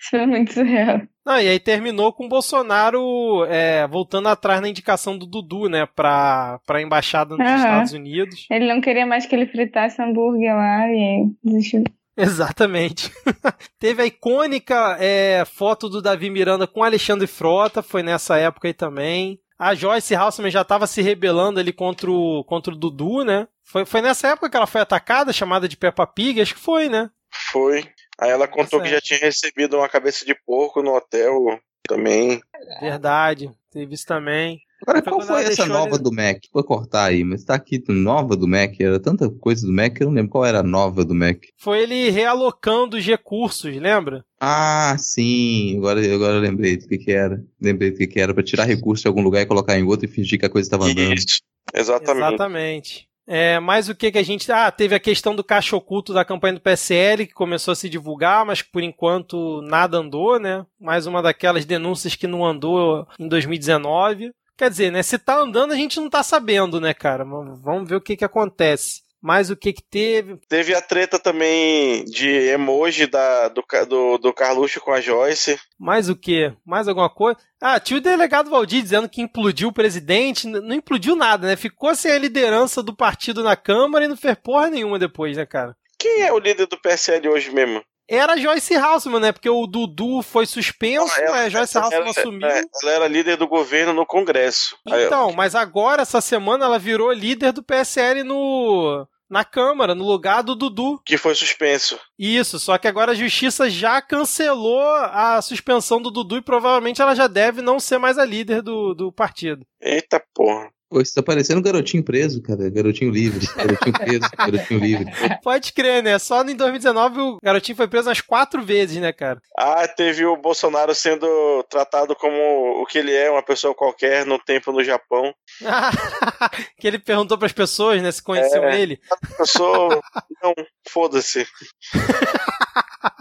Isso 0.00 0.10
foi 0.10 0.26
muito 0.26 0.52
surreal. 0.52 1.02
Não, 1.24 1.40
e 1.40 1.48
aí 1.48 1.60
terminou 1.60 2.12
com 2.12 2.26
o 2.26 2.28
Bolsonaro 2.28 3.44
é, 3.48 3.86
voltando 3.86 4.28
atrás 4.28 4.60
na 4.60 4.68
indicação 4.68 5.16
do 5.16 5.26
Dudu, 5.26 5.68
né, 5.68 5.86
pra, 5.94 6.58
pra 6.66 6.82
embaixada 6.82 7.36
nos. 7.36 7.46
Estados 7.46 7.92
Unidos. 7.92 8.46
Ele 8.50 8.66
não 8.66 8.80
queria 8.80 9.06
mais 9.06 9.26
que 9.26 9.34
ele 9.34 9.46
fritasse 9.46 10.02
hambúrguer 10.02 10.54
lá 10.54 10.88
e 10.88 10.96
aí 10.96 11.26
desistiu. 11.44 11.84
Exatamente. 12.16 13.10
Teve 13.78 14.02
a 14.02 14.06
icônica 14.06 14.96
é, 15.00 15.44
foto 15.44 15.88
do 15.88 16.02
Davi 16.02 16.28
Miranda 16.30 16.66
com 16.66 16.82
Alexandre 16.82 17.26
Frota, 17.26 17.82
foi 17.82 18.02
nessa 18.02 18.36
época 18.36 18.68
aí 18.68 18.74
também. 18.74 19.38
A 19.60 19.74
Joyce 19.74 20.14
Halseman 20.14 20.50
já 20.50 20.62
estava 20.62 20.86
se 20.86 21.02
rebelando 21.02 21.60
ali 21.60 21.70
contra 21.70 22.10
o, 22.10 22.42
contra 22.44 22.72
o 22.72 22.76
Dudu, 22.76 23.22
né? 23.26 23.46
Foi, 23.62 23.84
foi 23.84 24.00
nessa 24.00 24.28
época 24.28 24.48
que 24.48 24.56
ela 24.56 24.66
foi 24.66 24.80
atacada, 24.80 25.34
chamada 25.34 25.68
de 25.68 25.76
Peppa 25.76 26.06
Pig, 26.06 26.40
acho 26.40 26.54
que 26.54 26.60
foi, 26.60 26.88
né? 26.88 27.10
Foi. 27.52 27.86
Aí 28.18 28.30
ela 28.30 28.48
contou 28.48 28.80
que 28.80 28.88
já 28.88 29.02
tinha 29.02 29.20
recebido 29.20 29.76
uma 29.76 29.86
cabeça 29.86 30.24
de 30.24 30.34
porco 30.34 30.82
no 30.82 30.94
hotel 30.96 31.60
também. 31.86 32.40
Verdade, 32.80 33.50
teve 33.70 33.92
isso 33.92 34.06
também. 34.06 34.62
Agora, 34.82 35.02
qual 35.02 35.16
quando 35.16 35.26
foi 35.28 35.42
essa 35.44 35.66
nova 35.66 35.96
ele- 35.96 36.02
do 36.02 36.12
Mac? 36.12 36.38
Vou 36.52 36.64
cortar 36.64 37.04
aí, 37.06 37.22
mas 37.24 37.44
tá 37.44 37.54
aqui 37.54 37.82
nova 37.88 38.36
do 38.36 38.48
Mac. 38.48 38.74
Era 38.80 38.98
tanta 39.00 39.28
coisa 39.28 39.66
do 39.66 39.72
Mac 39.72 39.94
que 39.96 40.02
eu 40.02 40.06
não 40.08 40.14
lembro 40.14 40.30
qual 40.30 40.44
era 40.44 40.60
a 40.60 40.62
nova 40.62 41.04
do 41.04 41.14
Mac. 41.14 41.38
Foi 41.58 41.80
ele 41.82 42.10
realocando 42.10 42.96
os 42.96 43.04
recursos, 43.04 43.74
lembra? 43.76 44.24
Ah, 44.40 44.96
sim. 44.98 45.76
Agora, 45.78 46.00
agora 46.14 46.34
eu 46.36 46.40
lembrei 46.40 46.76
do 46.76 46.86
que, 46.88 46.98
que 46.98 47.12
era. 47.12 47.42
Lembrei 47.60 47.90
do 47.90 47.98
que, 47.98 48.06
que 48.06 48.20
era 48.20 48.32
pra 48.32 48.42
tirar 48.42 48.64
recurso 48.64 49.02
de 49.02 49.08
algum 49.08 49.22
lugar 49.22 49.42
e 49.42 49.46
colocar 49.46 49.78
em 49.78 49.82
outro 49.84 50.06
e 50.06 50.08
fingir 50.08 50.38
que 50.38 50.46
a 50.46 50.50
coisa 50.50 50.66
estava 50.66 50.84
andando. 50.86 51.14
Isso, 51.14 51.40
exatamente. 51.74 52.26
Exatamente. 52.34 53.10
É, 53.32 53.60
mas 53.60 53.88
o 53.88 53.94
que 53.94 54.10
que 54.10 54.18
a 54.18 54.24
gente. 54.24 54.50
Ah, 54.50 54.72
teve 54.72 54.92
a 54.92 54.98
questão 54.98 55.36
do 55.36 55.44
caixa 55.44 55.76
oculto 55.76 56.12
da 56.12 56.24
campanha 56.24 56.54
do 56.54 56.60
PSL, 56.60 57.28
que 57.28 57.32
começou 57.32 57.70
a 57.70 57.76
se 57.76 57.88
divulgar, 57.88 58.44
mas 58.44 58.60
por 58.60 58.82
enquanto 58.82 59.62
nada 59.62 59.98
andou, 59.98 60.40
né? 60.40 60.66
Mais 60.80 61.06
uma 61.06 61.22
daquelas 61.22 61.64
denúncias 61.64 62.16
que 62.16 62.26
não 62.26 62.44
andou 62.44 63.06
em 63.20 63.28
2019. 63.28 64.32
Quer 64.60 64.68
dizer, 64.68 64.92
né? 64.92 65.02
Se 65.02 65.18
tá 65.18 65.38
andando, 65.38 65.72
a 65.72 65.74
gente 65.74 65.98
não 65.98 66.10
tá 66.10 66.22
sabendo, 66.22 66.78
né, 66.78 66.92
cara? 66.92 67.24
Vamos 67.24 67.88
ver 67.88 67.96
o 67.96 68.00
que 68.00 68.14
que 68.14 68.26
acontece. 68.26 69.00
Mas 69.18 69.48
o 69.48 69.56
que 69.56 69.72
que 69.72 69.82
teve. 69.82 70.36
Teve 70.50 70.74
a 70.74 70.82
treta 70.82 71.18
também 71.18 72.04
de 72.04 72.28
emoji 72.28 73.06
da, 73.06 73.48
do, 73.48 73.64
do, 73.88 74.18
do 74.18 74.34
Carluxo 74.34 74.78
com 74.78 74.92
a 74.92 75.00
Joyce. 75.00 75.58
Mais 75.78 76.10
o 76.10 76.14
quê? 76.14 76.52
Mais 76.62 76.88
alguma 76.88 77.08
coisa? 77.08 77.38
Ah, 77.58 77.80
tinha 77.80 77.96
o 77.96 78.02
delegado 78.02 78.50
Valdir 78.50 78.82
dizendo 78.82 79.08
que 79.08 79.22
implodiu 79.22 79.68
o 79.70 79.72
presidente. 79.72 80.46
Não 80.46 80.74
implodiu 80.74 81.16
nada, 81.16 81.46
né? 81.46 81.56
Ficou 81.56 81.94
sem 81.94 82.12
a 82.12 82.18
liderança 82.18 82.82
do 82.82 82.94
partido 82.94 83.42
na 83.42 83.56
Câmara 83.56 84.04
e 84.04 84.08
não 84.08 84.16
fez 84.16 84.36
porra 84.36 84.68
nenhuma 84.68 84.98
depois, 84.98 85.38
né, 85.38 85.46
cara? 85.46 85.74
Quem 85.98 86.20
é 86.20 86.30
o 86.34 86.38
líder 86.38 86.66
do 86.66 86.78
PSL 86.78 87.30
hoje 87.30 87.50
mesmo? 87.50 87.82
Era 88.10 88.32
a 88.32 88.36
Joyce 88.36 88.74
Halseman, 88.74 89.20
né? 89.20 89.32
Porque 89.32 89.48
o 89.48 89.66
Dudu 89.66 90.20
foi 90.22 90.44
suspenso, 90.44 91.14
Ela- 91.20 91.42
a 91.44 91.48
Joyce 91.48 91.78
Halseman 91.78 92.02
ela, 92.02 92.10
assumiu. 92.10 92.48
é, 92.48 92.62
ela 92.82 92.92
era 92.92 93.06
líder 93.08 93.36
do 93.36 93.46
governo 93.46 93.92
no 93.92 94.04
Congresso. 94.04 94.76
Então, 94.84 95.32
mas 95.32 95.54
agora, 95.54 96.02
essa 96.02 96.20
semana, 96.20 96.64
ela 96.64 96.78
virou 96.78 97.12
líder 97.12 97.52
do 97.52 97.62
PSL 97.62 98.24
no, 98.24 99.06
na 99.28 99.44
Câmara, 99.44 99.94
no 99.94 100.04
lugar 100.04 100.42
do 100.42 100.56
Dudu. 100.56 101.00
que 101.06 101.16
foi 101.16 101.36
suspenso. 101.36 101.96
Isso, 102.18 102.58
só 102.58 102.76
que 102.78 102.88
agora 102.88 103.12
a 103.12 103.14
justiça 103.14 103.70
já 103.70 104.02
cancelou 104.02 104.82
a 104.82 105.40
suspensão 105.40 106.02
do 106.02 106.10
Dudu 106.10 106.38
e 106.38 106.42
provavelmente 106.42 107.00
ela 107.00 107.14
já 107.14 107.28
deve 107.28 107.62
não 107.62 107.78
ser 107.78 107.98
mais 107.98 108.18
a 108.18 108.24
líder 108.24 108.60
do, 108.60 108.92
do 108.92 109.12
partido. 109.12 109.64
Eita 109.80 110.20
porra. 110.34 110.68
Pô, 110.90 111.00
isso 111.00 111.14
tá 111.14 111.22
parecendo 111.22 111.60
um 111.60 111.62
garotinho 111.62 112.02
preso, 112.02 112.42
cara. 112.42 112.68
Garotinho 112.68 113.12
livre. 113.12 113.46
Garotinho 113.54 113.92
preso, 113.92 114.28
garotinho 114.36 114.80
livre. 114.80 115.06
Pode 115.40 115.72
crer, 115.72 116.02
né? 116.02 116.18
Só 116.18 116.42
em 116.42 116.56
2019 116.56 117.20
o 117.20 117.38
garotinho 117.40 117.76
foi 117.76 117.86
preso 117.86 118.08
umas 118.08 118.20
quatro 118.20 118.60
vezes, 118.64 118.96
né, 119.00 119.12
cara? 119.12 119.40
Ah, 119.56 119.86
teve 119.86 120.24
o 120.26 120.36
Bolsonaro 120.36 120.92
sendo 120.92 121.62
tratado 121.70 122.16
como 122.16 122.82
o 122.82 122.86
que 122.86 122.98
ele 122.98 123.14
é, 123.14 123.30
uma 123.30 123.42
pessoa 123.42 123.72
qualquer, 123.72 124.26
no 124.26 124.36
tempo 124.38 124.72
no 124.72 124.82
Japão. 124.82 125.32
que 126.80 126.88
ele 126.88 126.98
perguntou 126.98 127.38
pras 127.38 127.52
pessoas, 127.52 128.02
né, 128.02 128.10
se 128.10 128.20
conheciam 128.22 128.64
É. 128.64 128.80
ele. 128.80 128.98
Eu 129.38 129.46
sou. 129.46 129.88
Não, 130.42 130.54
foda-se. 130.88 131.46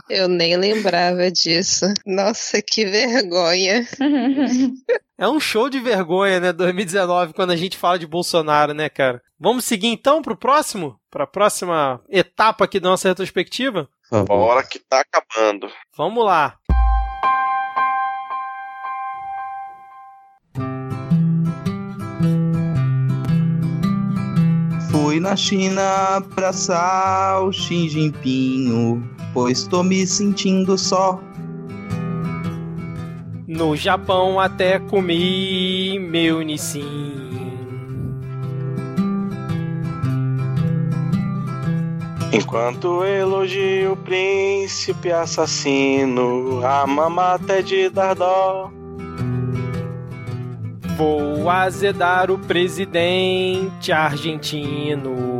Eu 0.09 0.27
nem 0.27 0.57
lembrava 0.57 1.31
disso. 1.31 1.85
Nossa, 2.05 2.61
que 2.61 2.85
vergonha. 2.85 3.87
É 5.17 5.27
um 5.27 5.39
show 5.39 5.69
de 5.69 5.79
vergonha, 5.79 6.39
né, 6.39 6.53
2019, 6.53 7.33
quando 7.33 7.51
a 7.51 7.55
gente 7.55 7.77
fala 7.77 7.99
de 7.99 8.07
Bolsonaro, 8.07 8.73
né, 8.73 8.89
cara? 8.89 9.21
Vamos 9.39 9.65
seguir 9.65 9.87
então 9.87 10.21
pro 10.21 10.37
próximo? 10.37 10.99
Pra 11.11 11.27
próxima 11.27 12.01
etapa 12.09 12.65
aqui 12.65 12.79
da 12.79 12.89
nossa 12.89 13.09
retrospectiva? 13.09 13.89
Bora 14.25 14.63
que 14.63 14.79
tá 14.79 15.01
acabando. 15.01 15.69
Vamos 15.95 16.25
lá. 16.25 16.55
Fui 24.91 25.19
na 25.19 25.35
China 25.35 25.81
abraçar 26.15 27.43
o 27.43 27.51
Xi 27.51 27.89
Jinping, 27.89 29.03
pois 29.33 29.67
tô 29.67 29.83
me 29.83 30.05
sentindo 30.05 30.77
só. 30.77 31.19
No 33.47 33.75
Japão 33.75 34.39
até 34.39 34.79
comi 34.79 35.97
meu 35.99 36.41
Nissin. 36.41 37.19
Enquanto 42.31 43.03
elogio 43.03 43.93
o 43.93 43.97
príncipe 43.97 45.11
assassino, 45.11 46.63
a 46.63 46.85
mamata 46.85 47.53
é 47.53 47.61
de 47.63 47.89
dar 47.89 48.13
dó. 48.13 48.71
Vou 50.95 51.49
azedar 51.49 52.29
o 52.29 52.37
presidente 52.37 53.91
argentino. 53.91 55.38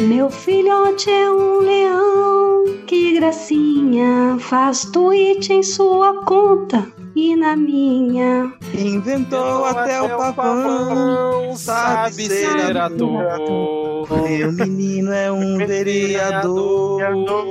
Meu 0.00 0.28
filhote 0.28 1.10
é 1.10 1.30
um 1.30 1.60
leão, 1.60 2.64
que 2.86 3.14
gracinha, 3.14 4.36
faz 4.38 4.84
tweet 4.84 5.50
em 5.50 5.62
sua 5.62 6.22
conta 6.24 6.86
e 7.14 7.34
na 7.34 7.56
minha. 7.56 8.52
Inventou 8.74 9.64
até 9.64 10.02
o 10.02 10.08
pavão, 10.16 11.56
sabe 11.56 12.28
ser 12.28 12.76
ator. 12.76 14.06
Meu 14.28 14.52
menino 14.52 15.12
é 15.12 15.32
um 15.32 15.56
vereador 15.58 17.00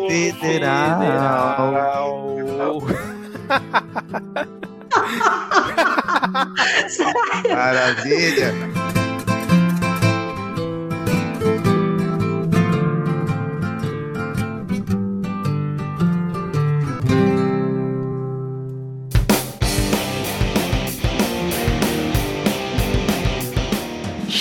federal. 0.08 1.74
Maravilha. 7.50 8.85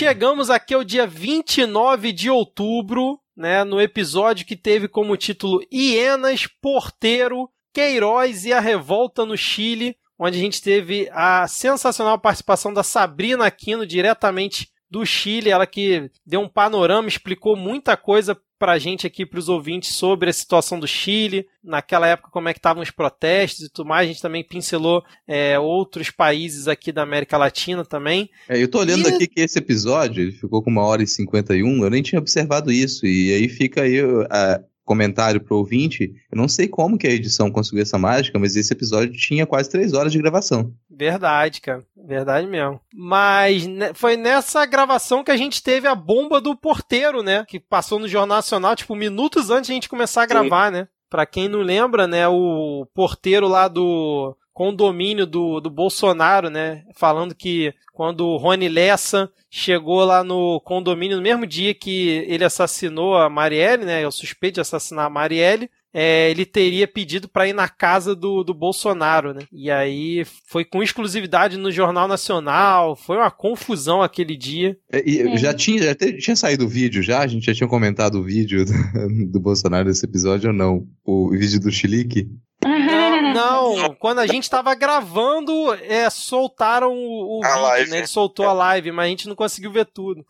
Chegamos 0.06 0.50
aqui 0.50 0.74
ao 0.74 0.84
dia 0.84 1.06
29 1.06 2.12
de 2.12 2.28
outubro, 2.28 3.18
né, 3.34 3.64
no 3.64 3.80
episódio 3.80 4.44
que 4.44 4.54
teve 4.54 4.86
como 4.86 5.16
título 5.16 5.64
Hienas, 5.72 6.46
Porteiro, 6.60 7.48
Queiroz 7.72 8.44
e 8.44 8.52
a 8.52 8.60
Revolta 8.60 9.24
no 9.24 9.34
Chile, 9.34 9.96
onde 10.18 10.36
a 10.36 10.40
gente 10.42 10.60
teve 10.60 11.08
a 11.10 11.48
sensacional 11.48 12.18
participação 12.18 12.70
da 12.70 12.82
Sabrina 12.82 13.46
Aquino 13.46 13.86
diretamente 13.86 14.68
do 14.90 15.06
Chile, 15.06 15.48
ela 15.48 15.66
que 15.66 16.10
deu 16.26 16.42
um 16.42 16.48
panorama, 16.50 17.08
explicou 17.08 17.56
muita 17.56 17.96
coisa 17.96 18.38
pra 18.58 18.78
gente 18.78 19.06
aqui, 19.06 19.26
pros 19.26 19.48
ouvintes, 19.48 19.94
sobre 19.94 20.30
a 20.30 20.32
situação 20.32 20.78
do 20.80 20.86
Chile, 20.86 21.46
naquela 21.62 22.06
época 22.06 22.30
como 22.30 22.48
é 22.48 22.52
que 22.52 22.58
estavam 22.58 22.82
os 22.82 22.90
protestos 22.90 23.66
e 23.66 23.70
tudo 23.70 23.88
mais, 23.88 24.04
a 24.04 24.12
gente 24.12 24.22
também 24.22 24.42
pincelou 24.44 25.02
é, 25.26 25.58
outros 25.58 26.10
países 26.10 26.68
aqui 26.68 26.92
da 26.92 27.02
América 27.02 27.36
Latina 27.36 27.84
também. 27.84 28.30
É, 28.48 28.62
eu 28.62 28.68
tô 28.68 28.78
olhando 28.78 29.08
E- 29.08 29.12
aqui 29.14 29.26
que 29.26 29.40
esse 29.40 29.58
episódio 29.58 30.22
ele 30.22 30.32
ficou 30.32 30.62
com 30.62 30.70
uma 30.70 30.82
hora 30.84 31.02
e 31.02 31.06
51, 31.06 31.84
eu 31.84 31.90
nem 31.90 32.02
tinha 32.02 32.18
observado 32.20 32.70
isso. 32.72 33.06
E 33.06 33.32
aí 33.34 33.48
fica 33.48 33.82
aí 33.82 34.00
a- 34.30 34.60
comentário 34.84 35.40
pro 35.40 35.56
ouvinte. 35.56 36.14
Eu 36.30 36.36
não 36.36 36.46
sei 36.46 36.68
como 36.68 36.98
que 36.98 37.06
a 37.06 37.10
edição 37.10 37.50
conseguiu 37.50 37.82
essa 37.82 37.98
mágica, 37.98 38.38
mas 38.38 38.54
esse 38.56 38.72
episódio 38.72 39.12
tinha 39.16 39.46
quase 39.46 39.70
três 39.70 39.92
horas 39.92 40.12
de 40.12 40.18
gravação. 40.18 40.72
Verdade, 40.90 41.60
cara. 41.60 41.82
Verdade 41.96 42.46
mesmo. 42.46 42.80
Mas 42.94 43.66
né, 43.66 43.92
foi 43.94 44.16
nessa 44.16 44.64
gravação 44.66 45.24
que 45.24 45.30
a 45.30 45.36
gente 45.36 45.62
teve 45.62 45.88
a 45.88 45.94
bomba 45.94 46.40
do 46.40 46.54
porteiro, 46.54 47.22
né? 47.22 47.44
Que 47.48 47.58
passou 47.58 47.98
no 47.98 48.08
Jornal 48.08 48.36
Nacional, 48.36 48.76
tipo, 48.76 48.94
minutos 48.94 49.50
antes 49.50 49.66
de 49.66 49.72
a 49.72 49.74
gente 49.74 49.88
começar 49.88 50.22
a 50.22 50.26
gravar, 50.26 50.70
né? 50.70 50.88
Pra 51.08 51.24
quem 51.24 51.48
não 51.48 51.60
lembra, 51.60 52.06
né? 52.06 52.26
O 52.28 52.86
porteiro 52.94 53.48
lá 53.48 53.68
do 53.68 54.36
condomínio 54.54 55.26
do, 55.26 55.60
do 55.60 55.68
Bolsonaro, 55.68 56.48
né? 56.48 56.84
Falando 56.94 57.34
que 57.34 57.74
quando 57.92 58.26
o 58.26 58.36
Rony 58.38 58.68
Lessa 58.68 59.28
chegou 59.50 60.04
lá 60.04 60.24
no 60.24 60.60
condomínio 60.60 61.16
no 61.16 61.22
mesmo 61.22 61.46
dia 61.46 61.74
que 61.74 62.24
ele 62.28 62.44
assassinou 62.44 63.16
a 63.16 63.28
Marielle, 63.28 63.84
né? 63.84 64.02
É 64.02 64.06
o 64.06 64.12
suspeito 64.12 64.54
de 64.54 64.60
assassinar 64.60 65.06
a 65.06 65.10
Marielle. 65.10 65.68
é, 65.96 66.28
ele 66.30 66.44
teria 66.44 66.88
pedido 66.88 67.28
para 67.28 67.46
ir 67.46 67.52
na 67.52 67.68
casa 67.68 68.16
do, 68.16 68.42
do 68.42 68.52
Bolsonaro, 68.52 69.32
né? 69.32 69.42
E 69.52 69.70
aí 69.70 70.24
foi 70.48 70.64
com 70.64 70.82
exclusividade 70.82 71.56
no 71.56 71.70
Jornal 71.70 72.08
Nacional, 72.08 72.96
foi 72.96 73.16
uma 73.16 73.30
confusão 73.30 74.02
aquele 74.02 74.36
dia. 74.36 74.76
É, 74.92 75.00
E 75.08 75.36
já, 75.38 75.54
tinha, 75.54 75.80
já 75.82 75.94
te- 75.94 76.16
tinha 76.18 76.34
saído 76.34 76.64
o 76.64 76.68
vídeo 76.68 77.00
já? 77.00 77.20
A 77.20 77.26
gente 77.28 77.46
já 77.46 77.54
tinha 77.54 77.68
comentado 77.68 78.16
o 78.18 78.24
vídeo 78.24 78.64
do, 78.64 78.72
do 79.30 79.38
Bolsonaro 79.40 79.86
nesse 79.88 80.04
episódio 80.04 80.48
ou 80.50 80.56
não? 80.56 80.84
O 81.04 81.30
vídeo 81.30 81.60
do 81.60 81.70
Chilique? 81.70 82.28
Não, 82.64 83.03
Não, 83.34 83.94
quando 83.98 84.18
a 84.20 84.26
gente 84.26 84.48
tava 84.48 84.74
gravando, 84.74 85.74
é, 85.74 86.08
soltaram 86.10 86.92
o, 86.92 87.40
o 87.40 87.44
A 87.44 87.48
vídeo, 87.48 87.62
live. 87.62 87.90
né? 87.90 87.98
Ele 87.98 88.06
soltou 88.06 88.46
a 88.46 88.52
live, 88.52 88.92
mas 88.92 89.06
a 89.06 89.08
gente 89.08 89.28
não 89.28 89.34
conseguiu 89.34 89.70
ver 89.72 89.86
tudo. 89.86 90.24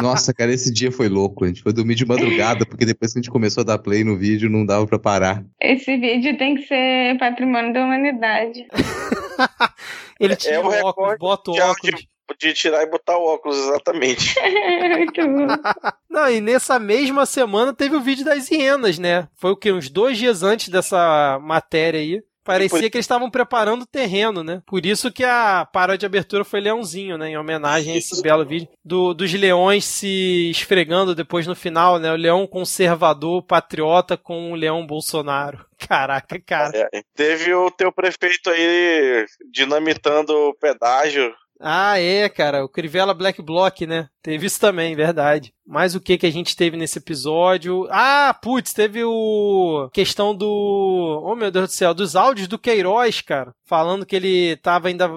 Nossa, 0.00 0.32
cara, 0.34 0.52
esse 0.52 0.72
dia 0.72 0.90
foi 0.90 1.08
louco. 1.08 1.44
A 1.44 1.48
gente 1.48 1.62
foi 1.62 1.72
dormir 1.72 1.94
de 1.94 2.04
madrugada, 2.06 2.66
porque 2.66 2.84
depois 2.84 3.12
que 3.12 3.18
a 3.18 3.22
gente 3.22 3.30
começou 3.30 3.62
a 3.62 3.64
dar 3.64 3.78
play 3.78 4.04
no 4.04 4.16
vídeo, 4.16 4.50
não 4.50 4.64
dava 4.66 4.86
pra 4.86 4.98
parar. 4.98 5.44
Esse 5.60 5.96
vídeo 5.96 6.36
tem 6.38 6.56
que 6.56 6.62
ser 6.66 7.18
patrimônio 7.18 7.72
da 7.72 7.84
humanidade. 7.84 8.66
Ele 10.20 10.36
tira 10.36 10.60
o 10.60 10.68
óculos, 10.86 11.16
bota 11.18 11.50
o 11.50 11.54
óculos. 11.54 12.00
De, 12.00 12.08
de 12.48 12.54
tirar 12.54 12.82
e 12.82 12.86
botar 12.90 13.16
o 13.18 13.24
óculos, 13.26 13.56
exatamente. 13.58 14.34
Muito 14.96 15.22
bom. 15.22 15.46
Não, 16.08 16.30
e 16.30 16.40
nessa 16.40 16.78
mesma 16.78 17.26
semana 17.26 17.74
teve 17.74 17.96
o 17.96 18.00
vídeo 18.00 18.24
das 18.24 18.50
hienas, 18.50 18.98
né? 18.98 19.28
Foi 19.36 19.50
o 19.50 19.56
quê? 19.56 19.72
Uns 19.72 19.88
dois 19.90 20.16
dias 20.16 20.42
antes 20.42 20.68
dessa 20.68 21.38
matéria 21.42 22.00
aí. 22.00 22.22
Parecia 22.44 22.90
que 22.90 22.96
eles 22.96 23.04
estavam 23.04 23.30
preparando 23.30 23.82
o 23.82 23.86
terreno, 23.86 24.42
né? 24.42 24.62
Por 24.66 24.84
isso 24.84 25.12
que 25.12 25.24
a 25.24 25.64
parada 25.64 25.98
de 25.98 26.06
abertura 26.06 26.44
foi 26.44 26.60
Leãozinho, 26.60 27.16
né? 27.16 27.30
Em 27.30 27.38
homenagem 27.38 27.94
a 27.94 27.96
esse 27.96 28.20
belo 28.20 28.44
vídeo 28.44 28.68
do, 28.84 29.14
dos 29.14 29.32
leões 29.32 29.84
se 29.84 30.50
esfregando 30.50 31.14
depois 31.14 31.46
no 31.46 31.54
final, 31.54 31.98
né? 31.98 32.12
O 32.12 32.16
leão 32.16 32.46
conservador, 32.46 33.42
patriota 33.42 34.16
com 34.16 34.52
o 34.52 34.56
leão 34.56 34.86
Bolsonaro. 34.86 35.64
Caraca, 35.88 36.40
cara. 36.40 36.88
É, 36.92 37.02
teve 37.14 37.54
o 37.54 37.70
teu 37.70 37.92
prefeito 37.92 38.50
aí 38.50 39.26
dinamitando 39.50 40.32
o 40.32 40.54
pedágio. 40.54 41.34
Ah, 41.64 41.98
é, 41.98 42.28
cara. 42.28 42.64
O 42.64 42.68
Crivella 42.68 43.14
Black 43.14 43.40
Block, 43.40 43.86
né? 43.86 44.08
Teve 44.20 44.46
isso 44.46 44.58
também, 44.58 44.96
verdade. 44.96 45.54
Mas 45.66 45.94
o 45.94 46.00
que 46.00 46.18
que 46.18 46.26
a 46.26 46.30
gente 46.30 46.56
teve 46.56 46.76
nesse 46.76 46.98
episódio? 46.98 47.86
Ah, 47.90 48.36
putz, 48.42 48.72
teve 48.72 49.04
o 49.04 49.88
questão 49.92 50.34
do, 50.34 51.22
oh 51.24 51.36
meu 51.36 51.50
Deus 51.50 51.68
do 51.68 51.72
céu, 51.72 51.94
dos 51.94 52.16
áudios 52.16 52.48
do 52.48 52.58
Queiroz, 52.58 53.20
cara, 53.20 53.54
falando 53.64 54.04
que 54.04 54.16
ele 54.16 54.56
tava 54.56 54.88
ainda 54.88 55.08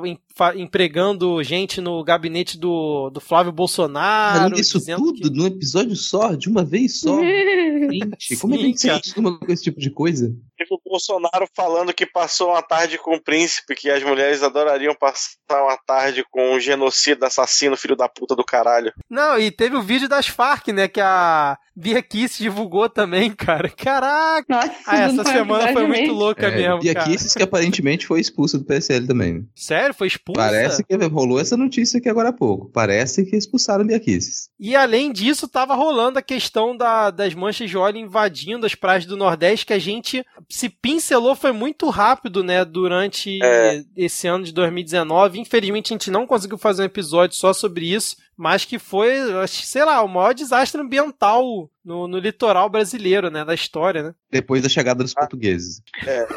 empregando 0.56 1.41
gente 1.43 1.80
no 1.80 2.03
gabinete 2.03 2.57
do, 2.57 3.09
do 3.09 3.22
Flávio 3.22 3.51
Bolsonaro, 3.51 4.41
Além 4.41 4.53
disso 4.53 4.77
dizendo 4.77 5.14
tudo, 5.14 5.32
num 5.32 5.48
episódio 5.48 5.95
só, 5.95 6.35
de 6.35 6.49
uma 6.49 6.64
vez 6.64 6.99
só. 6.99 7.19
Gente, 7.85 8.38
como 8.38 8.56
é 8.56 8.57
que 8.57 8.64
a 8.64 8.67
gente 8.67 8.82
se 8.82 8.88
Sim, 8.88 8.93
acostuma 8.93 9.38
com 9.38 9.51
esse 9.51 9.64
tipo 9.64 9.80
de 9.80 9.90
coisa? 9.91 10.33
Teve 10.57 10.74
o 10.74 10.82
Bolsonaro 10.83 11.48
falando 11.56 11.93
que 11.93 12.06
passou 12.06 12.49
uma 12.49 12.61
tarde 12.61 12.98
com 12.98 13.15
o 13.15 13.22
príncipe, 13.22 13.75
que 13.75 13.90
as 13.90 14.01
mulheres 14.03 14.41
adorariam 14.41 14.95
passar 14.95 15.64
uma 15.64 15.77
tarde 15.77 16.25
com 16.32 16.56
um 16.56 16.59
genocida, 16.59 17.27
assassino, 17.27 17.77
filho 17.77 17.95
da 17.95 18.09
puta 18.09 18.35
do 18.35 18.43
caralho. 18.43 18.91
Não, 19.09 19.38
e 19.38 19.51
teve 19.51 19.75
o 19.75 19.83
vídeo 19.83 20.09
das 20.09 20.27
Farc, 20.35 20.67
né, 20.73 20.88
que 20.88 20.99
a 21.01 21.57
Bia 21.75 22.01
Kiss 22.01 22.41
divulgou 22.41 22.89
também, 22.89 23.31
cara. 23.31 23.69
Caraca! 23.69 24.72
ah, 24.85 24.97
essa 24.97 25.23
semana 25.23 25.72
foi 25.73 25.88
muito 25.88 26.11
louca 26.14 26.49
mesmo, 26.51 26.80
e 26.83 26.93
cara. 26.93 27.05
aqui 27.05 27.15
esses 27.15 27.33
que 27.33 27.43
aparentemente 27.43 28.05
foi 28.05 28.19
expulso 28.19 28.57
do 28.57 28.65
PSL 28.65 29.07
também. 29.07 29.47
Sério? 29.55 29.93
Foi 29.95 30.07
expulsa? 30.07 30.41
Parece 30.41 30.83
que 30.83 30.95
rolou 31.07 31.39
essa 31.39 31.55
notícia 31.55 31.97
aqui 31.99 32.09
agora 32.09 32.30
há 32.30 32.33
pouco. 32.33 32.69
Parece 32.72 33.25
que 33.25 33.35
expulsaram 33.35 33.85
Biaquices. 33.85 34.49
E 34.59 34.75
além 34.75 35.11
disso, 35.11 35.47
tava 35.47 35.75
rolando 35.75 36.19
a 36.19 36.22
questão 36.22 36.75
da- 36.75 37.09
das 37.11 37.33
manchas 37.33 37.69
de 37.69 37.77
óleo 37.77 37.97
invadindo 37.97 38.65
as 38.65 38.75
praias 38.75 39.05
do 39.05 39.15
Nordeste, 39.17 39.65
que 39.65 39.73
a 39.73 39.80
gente 39.80 40.25
se 40.49 40.67
pincelou 40.69 41.35
foi 41.35 41.51
muito 41.51 41.89
rápido, 41.89 42.43
né, 42.43 42.65
durante 42.65 43.39
É. 43.43 43.83
esse 43.95 44.27
ano 44.27 44.43
de 44.43 44.51
2019. 44.53 45.39
Infelizmente, 45.39 45.93
a 45.93 45.95
gente 45.95 46.11
não 46.11 46.25
conseguiu 46.27 46.57
fazer 46.57 46.81
um 46.81 46.85
episódio 46.85 47.35
só 47.38 47.53
sobre 47.53 47.93
isso, 47.93 48.17
mas 48.38 48.65
que 48.65 48.77
foi, 48.80 49.15
sei 49.47 49.83
lá, 49.85 50.01
o 50.03 50.07
maior 50.07 50.33
desastre 50.33 50.81
ambiental 50.81 51.69
no, 51.83 52.07
no 52.07 52.17
litoral 52.19 52.69
brasileiro, 52.69 53.30
né, 53.30 53.45
da 53.45 53.53
história, 53.53 54.03
né? 54.03 54.14
Depois 54.30 54.61
da 54.64 54.69
chegada 54.69 55.03
dos 55.03 55.14
portugueses. 55.14 55.81
É. 56.05 56.27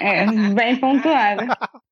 É, 0.00 0.26
bem 0.54 0.76
pontuado. 0.80 1.44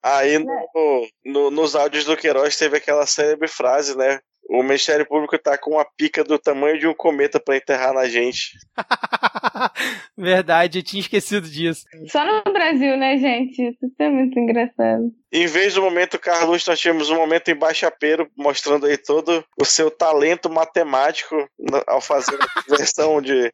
Aí 0.03 0.39
no- 0.39 1.09
no- 1.25 1.51
nos 1.51 1.77
áudios 1.77 2.05
do 2.05 2.17
Queiroz 2.17 2.57
teve 2.57 2.77
aquela 2.77 3.07
célebre 3.07 3.47
frase, 3.49 3.97
né? 3.97 4.21
O 4.53 4.65
Ministério 4.65 5.07
Público 5.07 5.39
tá 5.39 5.57
com 5.57 5.75
uma 5.75 5.87
pica 5.97 6.25
do 6.25 6.37
tamanho 6.37 6.77
de 6.77 6.85
um 6.85 6.93
cometa 6.93 7.39
pra 7.39 7.57
enterrar 7.57 7.95
na 7.95 8.09
gente. 8.09 8.59
Verdade, 10.19 10.81
eu 10.81 10.83
tinha 10.83 11.01
esquecido 11.01 11.49
disso. 11.49 11.85
Só 12.09 12.25
no 12.25 12.53
Brasil, 12.53 12.97
né, 12.97 13.17
gente? 13.17 13.63
Isso 13.63 13.95
é 14.01 14.09
muito 14.09 14.37
engraçado. 14.41 15.13
Em 15.33 15.47
vez 15.47 15.75
do 15.75 15.83
momento 15.83 16.19
Carlos, 16.19 16.67
nós 16.67 16.81
tivemos 16.81 17.11
um 17.11 17.15
momento 17.15 17.49
em 17.49 17.55
Baixapeiro, 17.55 18.29
mostrando 18.37 18.87
aí 18.87 18.97
todo 18.97 19.45
o 19.57 19.65
seu 19.65 19.89
talento 19.89 20.51
matemático 20.51 21.49
ao 21.87 22.01
fazer 22.01 22.35
a 22.35 22.63
conversão 22.63 23.23
de, 23.23 23.53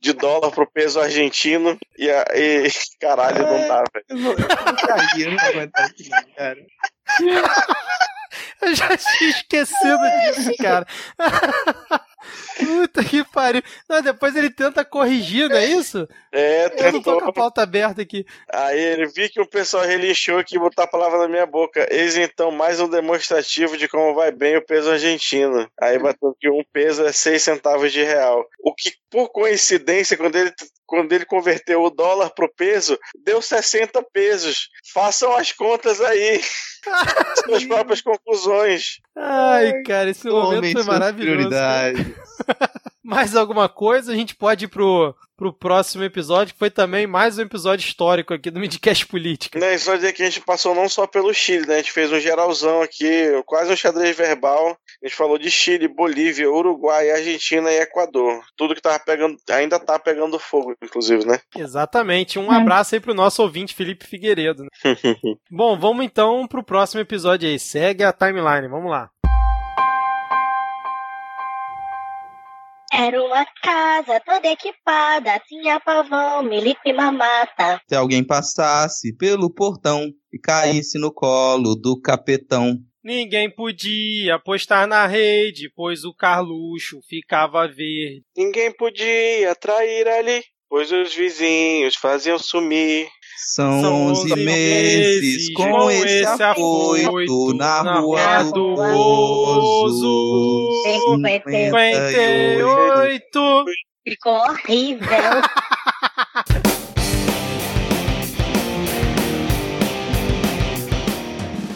de 0.00 0.12
dólar 0.12 0.52
pro 0.52 0.70
peso 0.70 1.00
argentino. 1.00 1.76
E, 1.98 2.06
e 2.06 2.68
caralho, 3.00 3.42
não 3.42 3.66
dá, 3.66 3.82
velho. 3.92 4.04
Eu 4.08 4.18
vou, 4.18 4.32
eu 4.34 4.38
vou 4.38 4.86
cair, 4.86 5.26
eu 5.26 5.32
não 5.32 5.64
isso, 5.98 6.10
não, 6.10 6.34
cara. 6.36 6.58
Eu 8.60 8.74
já 8.74 8.96
tinha 8.96 9.30
esquecido 9.30 9.98
disso, 10.34 10.50
cara. 10.58 10.86
Puta 12.58 13.04
que 13.04 13.24
pariu. 13.24 13.62
Não, 13.88 14.02
depois 14.02 14.34
ele 14.36 14.50
tenta 14.50 14.84
corrigir, 14.84 15.48
não 15.48 15.56
é 15.56 15.64
isso? 15.66 16.08
É, 16.32 16.66
Eu 16.66 16.92
não 16.92 17.02
tô 17.02 17.12
tentou. 17.12 17.20
com 17.20 17.28
a 17.28 17.32
pauta 17.32 17.62
aberta 17.62 18.02
aqui. 18.02 18.26
Aí 18.52 18.78
ele 18.78 19.06
viu 19.06 19.28
que 19.30 19.40
o 19.40 19.46
pessoal 19.46 19.84
relinchou 19.84 20.42
que 20.44 20.58
botar 20.58 20.84
a 20.84 20.88
palavra 20.88 21.18
na 21.18 21.28
minha 21.28 21.46
boca. 21.46 21.86
Eis 21.90 22.16
então 22.16 22.50
mais 22.50 22.80
um 22.80 22.88
demonstrativo 22.88 23.76
de 23.76 23.88
como 23.88 24.14
vai 24.14 24.30
bem 24.30 24.56
o 24.56 24.64
peso 24.64 24.90
argentino. 24.90 25.68
Aí 25.80 25.98
bateu 25.98 26.34
que 26.38 26.50
um 26.50 26.62
peso 26.72 27.04
é 27.04 27.12
6 27.12 27.42
centavos 27.42 27.92
de 27.92 28.02
real. 28.02 28.44
O 28.62 28.74
que, 28.74 28.92
por 29.10 29.28
coincidência, 29.30 30.16
quando 30.16 30.36
ele, 30.36 30.52
quando 30.86 31.12
ele 31.12 31.24
converteu 31.24 31.82
o 31.82 31.90
dólar 31.90 32.30
pro 32.30 32.52
peso, 32.54 32.98
deu 33.24 33.40
60 33.40 34.02
pesos. 34.12 34.68
Façam 34.92 35.34
as 35.34 35.52
contas 35.52 36.00
aí. 36.00 36.40
Suas 37.44 37.64
próprias 37.64 38.00
conclusões. 38.00 38.98
Ai, 39.20 39.82
cara, 39.82 40.10
esse 40.10 40.28
momento 40.28 40.72
foi 40.72 40.84
maravilhoso. 40.84 41.48
prioridades. 41.48 42.06
Mais 43.08 43.34
alguma 43.34 43.70
coisa? 43.70 44.12
A 44.12 44.14
gente 44.14 44.36
pode 44.36 44.66
ir 44.66 44.68
pro, 44.68 45.14
pro 45.34 45.50
próximo 45.50 46.04
episódio, 46.04 46.52
que 46.52 46.58
foi 46.58 46.68
também 46.68 47.06
mais 47.06 47.38
um 47.38 47.42
episódio 47.42 47.82
histórico 47.82 48.34
aqui 48.34 48.50
do 48.50 48.60
Midcast 48.60 49.06
Política. 49.06 49.58
Né, 49.58 49.78
só 49.78 49.96
dizer 49.96 50.12
que 50.12 50.22
a 50.22 50.26
gente 50.26 50.42
passou 50.42 50.74
não 50.74 50.90
só 50.90 51.06
pelo 51.06 51.32
Chile, 51.32 51.66
né? 51.66 51.76
A 51.76 51.78
gente 51.78 51.90
fez 51.90 52.12
um 52.12 52.20
geralzão 52.20 52.82
aqui, 52.82 53.08
quase 53.46 53.72
um 53.72 53.76
xadrez 53.76 54.14
verbal. 54.14 54.76
A 55.02 55.06
gente 55.06 55.16
falou 55.16 55.38
de 55.38 55.50
Chile, 55.50 55.88
Bolívia, 55.88 56.50
Uruguai, 56.50 57.10
Argentina 57.10 57.72
e 57.72 57.80
Equador. 57.80 58.42
Tudo 58.54 58.74
que 58.74 58.82
tava 58.82 58.98
pegando, 58.98 59.38
ainda 59.48 59.80
tá 59.80 59.98
pegando 59.98 60.38
fogo, 60.38 60.74
inclusive, 60.82 61.26
né? 61.26 61.40
Exatamente. 61.56 62.38
Um 62.38 62.50
abraço 62.50 62.94
aí 62.94 63.00
pro 63.00 63.14
nosso 63.14 63.40
ouvinte 63.40 63.74
Felipe 63.74 64.06
Figueiredo. 64.06 64.64
né? 64.64 64.68
Bom, 65.50 65.78
vamos 65.78 66.04
então 66.04 66.46
pro 66.46 66.62
próximo 66.62 67.00
episódio 67.00 67.48
aí. 67.48 67.58
Segue 67.58 68.04
a 68.04 68.12
timeline, 68.12 68.68
vamos 68.68 68.90
lá. 68.90 69.08
Era 73.00 73.22
uma 73.24 73.46
casa 73.62 74.18
toda 74.26 74.48
equipada, 74.48 75.38
tinha 75.46 75.78
pavão, 75.78 76.42
milico 76.42 76.80
e 76.84 76.92
mamata. 76.92 77.80
Se 77.88 77.94
alguém 77.94 78.26
passasse 78.26 79.16
pelo 79.16 79.54
portão 79.54 80.10
e 80.32 80.36
caísse 80.36 80.98
no 80.98 81.14
colo 81.14 81.76
do 81.76 82.00
capetão. 82.00 82.76
Ninguém 83.04 83.54
podia 83.54 84.34
apostar 84.34 84.88
na 84.88 85.06
rede, 85.06 85.70
pois 85.76 86.02
o 86.02 86.12
Carluxo 86.12 86.98
ficava 87.08 87.68
verde. 87.68 88.24
Ninguém 88.36 88.74
podia 88.76 89.54
trair 89.54 90.08
ali, 90.08 90.42
pois 90.68 90.92
os 90.92 91.14
vizinhos 91.14 91.94
faziam 91.94 92.38
sumir. 92.38 93.08
São, 93.36 93.80
São 93.80 94.06
11 94.08 94.32
11 94.32 94.44
meses 94.44 95.22
meses 95.22 95.54
com, 95.54 95.70
com 95.70 95.90
esse 95.90 96.24
esse 96.24 96.42
apoio 96.42 97.54
na, 97.54 97.82
na 97.84 98.00
rua 98.00 98.42
do 98.52 98.74
Bozo. 98.74 100.68
58. 100.84 103.64
Ficou 104.06 104.34
horrível. 104.34 105.08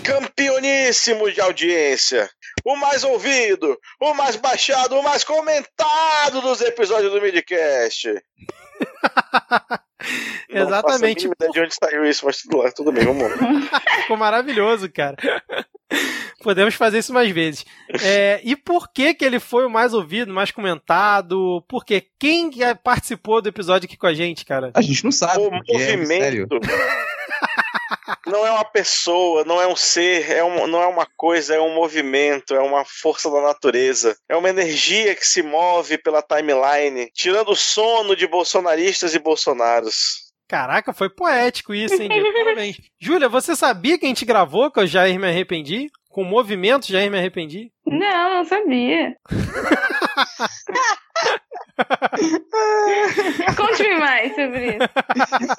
Campeoníssimo 0.03 1.31
de 1.31 1.41
audiência. 1.41 2.29
O 2.65 2.77
mais 2.77 3.05
ouvido, 3.05 3.79
o 4.01 4.15
mais 4.15 4.37
baixado, 4.37 4.99
o 4.99 5.03
mais 5.03 5.25
comentado 5.25 6.41
dos 6.41 6.61
episódios 6.61 7.13
do 7.13 7.21
Midcast. 7.21 8.09
Não 10.51 10.69
faço 10.69 10.87
Exatamente. 10.89 11.27
ideia 11.27 11.51
de 11.53 11.61
onde 11.61 11.75
saiu 11.75 12.05
isso, 12.05 12.27
mas 12.27 12.43
tudo, 12.43 12.57
lá, 12.59 12.73
tudo 12.73 12.93
bem, 12.93 13.05
vamos 13.05 13.23
lá. 13.23 13.37
Ficou 14.03 14.17
maravilhoso, 14.17 14.91
cara. 14.91 15.17
Podemos 16.43 16.75
fazer 16.75 16.99
isso 16.99 17.13
mais 17.13 17.31
vezes. 17.31 17.65
É, 18.03 18.41
e 18.43 18.57
por 18.57 18.93
que 18.93 19.15
que 19.15 19.25
ele 19.25 19.39
foi 19.39 19.65
o 19.65 19.71
mais 19.71 19.95
ouvido, 19.95 20.33
mais 20.33 20.51
comentado? 20.51 21.65
Porque 21.69 22.09
quem 22.19 22.51
que 22.51 22.61
participou 22.83 23.41
do 23.41 23.49
episódio 23.49 23.87
aqui 23.87 23.97
com 23.97 24.07
a 24.07 24.15
gente, 24.15 24.45
cara? 24.45 24.73
A 24.75 24.83
gente 24.83 25.05
não 25.05 25.13
sabe. 25.13 25.39
O 25.39 25.51
porque 25.51 25.73
é 25.73 25.97
mistério. 25.97 26.49
não 28.27 28.47
é 28.47 28.51
uma 28.51 28.65
pessoa, 28.65 29.45
não 29.45 29.61
é 29.61 29.67
um 29.67 29.77
ser, 29.77 30.31
é 30.31 30.45
um, 30.45 30.67
não 30.67 30.83
é 30.83 30.87
uma 30.87 31.07
coisa, 31.17 31.55
é 31.55 31.61
um 31.61 31.75
movimento, 31.75 32.55
é 32.55 32.61
uma 32.61 32.85
força 32.85 33.31
da 33.31 33.41
natureza. 33.41 34.17
É 34.29 34.37
uma 34.37 34.49
energia 34.49 35.15
que 35.15 35.27
se 35.27 35.43
move 35.43 35.99
pela 35.99 36.23
timeline, 36.23 37.11
tirando 37.15 37.51
o 37.51 37.57
sono 37.57 38.15
de 38.17 38.27
bolsonaristas 38.27 39.15
e 39.15 39.19
bolsonaros. 39.19 40.33
Caraca, 40.49 40.93
foi 40.93 41.09
poético 41.09 41.73
isso, 41.75 42.01
hein? 42.01 42.11
Parabéns. 42.45 42.77
Júlia, 43.01 43.29
você 43.29 43.57
sabia 43.57 43.99
que 43.99 44.05
a 44.05 44.09
gente 44.09 44.25
gravou 44.25 44.71
com 44.71 44.81
o 44.81 44.87
Jair 44.87 45.19
Me 45.19 45.29
Arrependi? 45.29 45.89
Com 46.11 46.23
o 46.23 46.27
movimento 46.27 46.89
Jair 46.89 47.11
Me 47.11 47.17
Arrependi? 47.17 47.73
Não, 47.87 48.35
não 48.35 48.45
sabia. 48.45 49.17
Conte-me 53.57 53.99
mais 53.99 54.35
sobre 54.35 54.71
isso. 54.71 54.79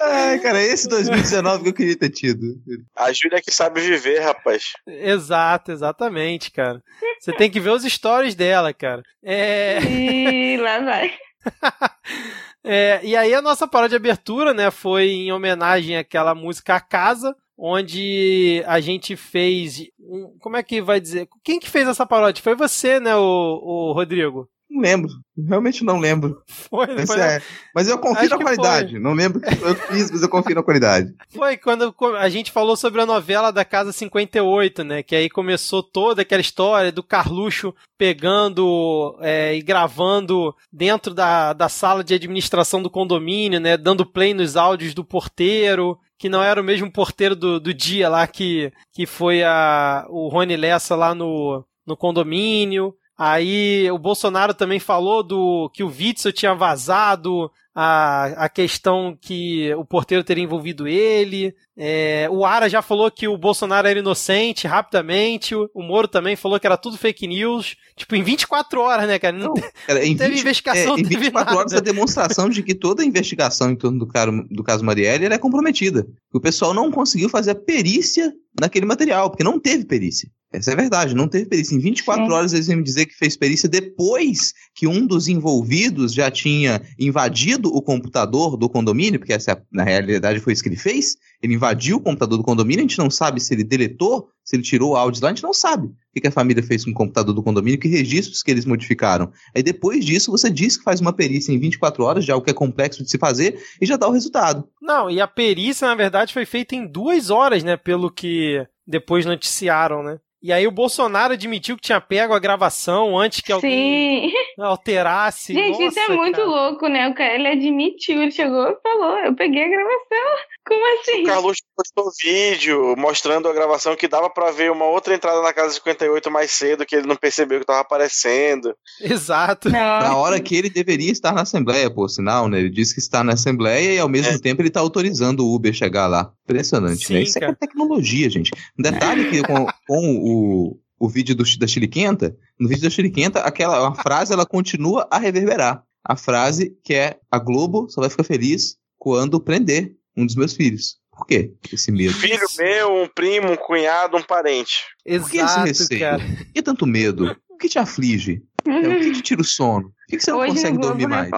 Ai, 0.00 0.38
cara, 0.38 0.62
esse 0.62 0.88
2019 0.88 1.62
que 1.62 1.68
eu 1.68 1.74
queria 1.74 1.98
ter 1.98 2.10
tido. 2.10 2.56
A 2.96 3.12
Júlia 3.12 3.42
que 3.42 3.50
sabe 3.50 3.80
viver, 3.80 4.20
rapaz. 4.20 4.72
Exato, 4.86 5.72
exatamente, 5.72 6.50
cara. 6.50 6.82
Você 7.20 7.32
tem 7.32 7.50
que 7.50 7.60
ver 7.60 7.70
os 7.70 7.84
stories 7.84 8.34
dela, 8.34 8.72
cara. 8.72 9.02
É. 9.22 9.80
E 9.82 10.56
lá 10.56 10.80
vai. 10.80 11.12
É, 12.66 12.98
e 13.02 13.14
aí 13.14 13.34
a 13.34 13.42
nossa 13.42 13.68
parada 13.68 13.90
de 13.90 13.96
abertura, 13.96 14.54
né, 14.54 14.70
foi 14.70 15.10
em 15.10 15.30
homenagem 15.30 15.98
àquela 15.98 16.34
música 16.34 16.76
A 16.76 16.80
Casa, 16.80 17.36
onde 17.56 18.62
a 18.66 18.80
gente 18.80 19.16
fez 19.16 19.86
um, 19.98 20.36
como 20.40 20.56
é 20.56 20.62
que 20.62 20.82
vai 20.82 21.00
dizer? 21.00 21.28
Quem 21.42 21.58
que 21.58 21.70
fez 21.70 21.88
essa 21.88 22.06
paródia? 22.06 22.42
Foi 22.42 22.54
você, 22.54 23.00
né, 23.00 23.14
o, 23.16 23.20
o 23.20 23.92
Rodrigo? 23.92 24.48
Não 24.74 24.80
lembro. 24.80 25.12
Realmente 25.46 25.84
não 25.84 25.98
lembro. 25.98 26.42
Foi, 26.48 26.86
Mas, 26.94 27.06
foi, 27.06 27.20
é, 27.20 27.42
mas 27.74 27.88
eu 27.88 27.98
confio 27.98 28.28
na 28.28 28.38
qualidade. 28.38 28.92
foi. 28.92 29.00
Não 29.00 29.12
lembro 29.12 29.40
que 29.40 29.48
eu 29.48 29.74
fiz, 29.74 30.10
mas 30.10 30.22
eu 30.22 30.28
confio 30.28 30.54
na 30.54 30.62
qualidade. 30.62 31.14
Foi 31.30 31.56
quando 31.56 31.94
a 32.18 32.28
gente 32.28 32.50
falou 32.50 32.76
sobre 32.76 33.00
a 33.00 33.06
novela 33.06 33.52
da 33.52 33.64
Casa 33.64 33.92
58, 33.92 34.82
né? 34.82 35.02
Que 35.02 35.14
aí 35.14 35.30
começou 35.30 35.82
toda 35.82 36.22
aquela 36.22 36.40
história 36.40 36.90
do 36.90 37.02
Carluxo 37.02 37.74
pegando 37.96 39.16
é, 39.20 39.54
e 39.54 39.62
gravando 39.62 40.54
dentro 40.72 41.14
da, 41.14 41.52
da 41.52 41.68
sala 41.68 42.02
de 42.02 42.14
administração 42.14 42.82
do 42.82 42.90
condomínio, 42.90 43.60
né? 43.60 43.76
Dando 43.76 44.06
play 44.06 44.34
nos 44.34 44.56
áudios 44.56 44.94
do 44.94 45.04
porteiro, 45.04 45.98
que 46.18 46.28
não 46.28 46.42
era 46.42 46.60
o 46.60 46.64
mesmo 46.64 46.90
porteiro 46.90 47.34
do, 47.34 47.58
do 47.60 47.74
dia 47.74 48.08
lá 48.08 48.26
que, 48.26 48.72
que 48.92 49.06
foi 49.06 49.42
a, 49.42 50.06
o 50.08 50.28
Rony 50.28 50.56
Lessa 50.56 50.94
lá 50.94 51.14
no, 51.14 51.64
no 51.86 51.96
condomínio. 51.96 52.94
Aí 53.16 53.88
o 53.90 53.98
Bolsonaro 53.98 54.54
também 54.54 54.80
falou 54.80 55.22
do 55.22 55.70
que 55.72 55.84
o 55.84 55.88
Witzel 55.88 56.32
tinha 56.32 56.54
vazado 56.54 57.50
a, 57.74 58.44
a 58.44 58.48
questão 58.48 59.18
que 59.20 59.74
o 59.74 59.84
porteiro 59.84 60.22
teria 60.22 60.44
envolvido 60.44 60.86
ele. 60.86 61.54
É, 61.76 62.28
o 62.30 62.44
Ara 62.44 62.68
já 62.68 62.80
falou 62.80 63.10
que 63.10 63.26
o 63.26 63.36
Bolsonaro 63.36 63.88
era 63.88 63.98
inocente 63.98 64.68
rapidamente. 64.68 65.54
O, 65.56 65.68
o 65.74 65.82
Moro 65.82 66.06
também 66.06 66.36
falou 66.36 66.58
que 66.60 66.66
era 66.66 66.76
tudo 66.76 66.96
fake 66.96 67.26
news. 67.26 67.76
Tipo, 67.96 68.14
em 68.14 68.22
24 68.22 68.80
horas, 68.80 69.06
né, 69.08 69.18
cara? 69.18 69.36
Não, 69.36 69.54
Cara, 69.86 70.04
em 70.04 70.16
teve 70.16 70.30
20 70.34 70.40
investigação, 70.40 70.82
é, 70.82 70.86
não 70.86 70.98
em 70.98 71.02
teve 71.02 71.16
24 71.16 71.46
nada. 71.46 71.58
horas 71.58 71.72
a 71.72 71.80
demonstração 71.80 72.48
de 72.48 72.62
que 72.62 72.74
toda 72.74 73.02
a 73.02 73.06
investigação 73.06 73.70
em 73.70 73.76
torno 73.76 73.98
do, 73.98 74.06
caro, 74.06 74.46
do 74.50 74.62
caso 74.62 74.84
Marielle 74.84 75.26
é 75.26 75.38
comprometida. 75.38 76.06
O 76.32 76.40
pessoal 76.40 76.72
não 76.72 76.92
conseguiu 76.92 77.28
fazer 77.28 77.52
a 77.52 77.56
perícia 77.56 78.32
naquele 78.60 78.86
material, 78.86 79.30
porque 79.30 79.42
não 79.44 79.58
teve 79.58 79.84
perícia. 79.84 80.28
Essa 80.54 80.70
é 80.70 80.76
verdade, 80.76 81.16
não 81.16 81.26
teve 81.26 81.46
perícia. 81.46 81.74
Em 81.74 81.80
24 81.80 82.32
horas 82.32 82.52
eles 82.52 82.68
iam 82.68 82.76
me 82.76 82.84
dizer 82.84 83.06
que 83.06 83.14
fez 83.16 83.36
perícia 83.36 83.68
depois 83.68 84.54
que 84.72 84.86
um 84.86 85.04
dos 85.04 85.26
envolvidos 85.26 86.14
já 86.14 86.30
tinha 86.30 86.80
invadido 86.96 87.74
o 87.74 87.82
computador 87.82 88.56
do 88.56 88.68
condomínio, 88.68 89.18
porque 89.18 89.32
essa, 89.32 89.60
na 89.72 89.82
realidade 89.82 90.38
foi 90.38 90.52
isso 90.52 90.62
que 90.62 90.68
ele 90.68 90.76
fez. 90.76 91.16
Ele 91.42 91.54
invadiu 91.54 91.96
o 91.96 92.00
computador 92.00 92.38
do 92.38 92.44
condomínio, 92.44 92.84
a 92.84 92.88
gente 92.88 92.98
não 92.98 93.10
sabe 93.10 93.40
se 93.40 93.52
ele 93.52 93.64
deletou, 93.64 94.28
se 94.44 94.54
ele 94.54 94.62
tirou 94.62 94.92
o 94.92 94.96
áudio 94.96 95.22
lá, 95.22 95.30
a 95.30 95.34
gente 95.34 95.42
não 95.42 95.52
sabe 95.52 95.88
o 95.88 96.20
que 96.20 96.28
a 96.28 96.30
família 96.30 96.62
fez 96.62 96.84
com 96.84 96.92
o 96.92 96.94
computador 96.94 97.34
do 97.34 97.42
condomínio, 97.42 97.80
que 97.80 97.88
registros 97.88 98.40
que 98.40 98.50
eles 98.50 98.64
modificaram. 98.64 99.32
Aí 99.54 99.62
depois 99.62 100.04
disso, 100.04 100.30
você 100.30 100.48
diz 100.48 100.76
que 100.76 100.84
faz 100.84 101.00
uma 101.00 101.12
perícia 101.12 101.52
em 101.52 101.58
24 101.58 102.04
horas, 102.04 102.24
já 102.24 102.34
algo 102.34 102.44
que 102.44 102.50
é 102.52 102.54
complexo 102.54 103.02
de 103.02 103.10
se 103.10 103.18
fazer, 103.18 103.60
e 103.80 103.86
já 103.86 103.96
dá 103.96 104.06
o 104.06 104.12
resultado. 104.12 104.68
Não, 104.80 105.10
e 105.10 105.20
a 105.20 105.26
perícia, 105.26 105.88
na 105.88 105.96
verdade, 105.96 106.32
foi 106.32 106.46
feita 106.46 106.76
em 106.76 106.86
duas 106.86 107.30
horas, 107.30 107.64
né? 107.64 107.76
Pelo 107.76 108.08
que 108.08 108.64
depois 108.86 109.26
noticiaram, 109.26 110.02
né? 110.02 110.18
E 110.44 110.52
aí 110.52 110.66
o 110.66 110.70
Bolsonaro 110.70 111.32
admitiu 111.32 111.74
que 111.74 111.80
tinha 111.80 111.98
pego 112.02 112.34
a 112.34 112.38
gravação 112.38 113.18
antes 113.18 113.40
que 113.40 113.50
alguém 113.50 114.30
alterasse. 114.60 115.54
Gente, 115.54 115.82
isso 115.82 115.98
é 115.98 116.02
Nossa, 116.02 116.16
muito 116.18 116.36
cara. 116.36 116.46
louco, 116.46 116.86
né? 116.86 117.08
O 117.08 117.14
cara, 117.14 117.34
ele 117.34 117.48
admitiu, 117.48 118.20
ele 118.20 118.30
chegou 118.30 118.68
e 118.68 118.76
falou, 118.82 119.20
eu 119.20 119.34
peguei 119.34 119.64
a 119.64 119.68
gravação. 119.68 120.36
Como 120.66 121.00
assim? 121.00 121.22
O 121.22 121.26
Carlos 121.26 121.58
postou 121.76 122.10
vídeo 122.22 122.94
mostrando 122.96 123.48
a 123.48 123.52
gravação 123.52 123.94
que 123.94 124.08
dava 124.08 124.30
pra 124.30 124.50
ver 124.50 124.70
uma 124.70 124.86
outra 124.86 125.14
entrada 125.14 125.42
na 125.42 125.52
casa 125.52 125.74
58 125.74 126.30
mais 126.30 126.50
cedo, 126.52 126.86
que 126.86 126.96
ele 126.96 127.06
não 127.06 127.16
percebeu 127.16 127.60
que 127.60 127.66
tava 127.66 127.80
aparecendo. 127.80 128.74
Exato. 129.00 129.68
Na 129.68 130.16
hora 130.16 130.40
que 130.40 130.56
ele 130.56 130.70
deveria 130.70 131.12
estar 131.12 131.32
na 131.32 131.42
Assembleia, 131.42 131.90
por 131.90 132.08
sinal, 132.08 132.48
né? 132.48 132.60
Ele 132.60 132.70
disse 132.70 132.94
que 132.94 133.00
está 133.00 133.22
na 133.22 133.34
Assembleia 133.34 133.94
e 133.94 133.98
ao 133.98 134.08
mesmo 134.08 134.40
tempo 134.40 134.62
ele 134.62 134.68
está 134.68 134.80
autorizando 134.80 135.40
o 135.40 135.54
Uber 135.54 135.72
chegar 135.72 136.06
lá. 136.06 136.32
Impressionante, 136.44 137.06
Sim, 137.06 137.14
né? 137.14 137.22
Isso 137.22 137.36
é 137.36 137.40
que 137.40 137.44
é 137.44 137.48
cara. 137.48 137.58
tecnologia, 137.60 138.30
gente. 138.30 138.50
Um 138.78 138.82
detalhe 138.82 139.28
que 139.30 139.42
com, 139.42 139.66
com 139.86 140.16
o, 140.16 140.78
o 140.98 141.08
vídeo 141.08 141.34
do, 141.34 141.44
da 141.58 141.66
Chiliquenta, 141.66 142.34
no 142.58 142.68
vídeo 142.68 142.84
da 142.84 142.90
Chiliquenta, 142.90 143.40
aquela 143.40 143.82
uma 143.82 143.94
frase 143.94 144.32
ela 144.32 144.46
continua 144.46 145.06
a 145.10 145.18
reverberar. 145.18 145.82
A 146.02 146.16
frase 146.16 146.74
que 146.82 146.94
é 146.94 147.18
a 147.30 147.38
Globo 147.38 147.86
só 147.90 148.00
vai 148.00 148.08
ficar 148.08 148.24
feliz 148.24 148.76
quando 148.98 149.40
prender 149.40 149.94
um 150.16 150.26
dos 150.26 150.34
meus 150.34 150.54
filhos. 150.54 150.98
Por 151.10 151.26
quê? 151.26 151.52
Esse 151.72 151.92
medo. 151.92 152.12
Filho 152.14 152.46
meu, 152.58 153.02
um 153.02 153.08
primo, 153.08 153.52
um 153.52 153.56
cunhado, 153.56 154.16
um 154.16 154.22
parente. 154.22 154.84
Por 155.04 155.30
que 155.30 155.38
esse 155.38 155.60
receio? 155.60 156.18
Por 156.18 156.52
que 156.52 156.62
tanto 156.62 156.86
medo? 156.86 157.36
O 157.48 157.56
que 157.56 157.68
te 157.68 157.78
aflige? 157.78 158.42
É, 158.66 158.88
o 158.88 158.98
que 158.98 159.12
te 159.12 159.22
tira 159.22 159.40
o 159.40 159.44
sono? 159.44 159.90
Por 159.90 160.06
que, 160.08 160.16
que 160.16 160.24
você 160.24 160.32
não 160.32 160.38
Hoje 160.38 160.52
consegue 160.52 160.78
dormir 160.78 161.06
mais? 161.06 161.30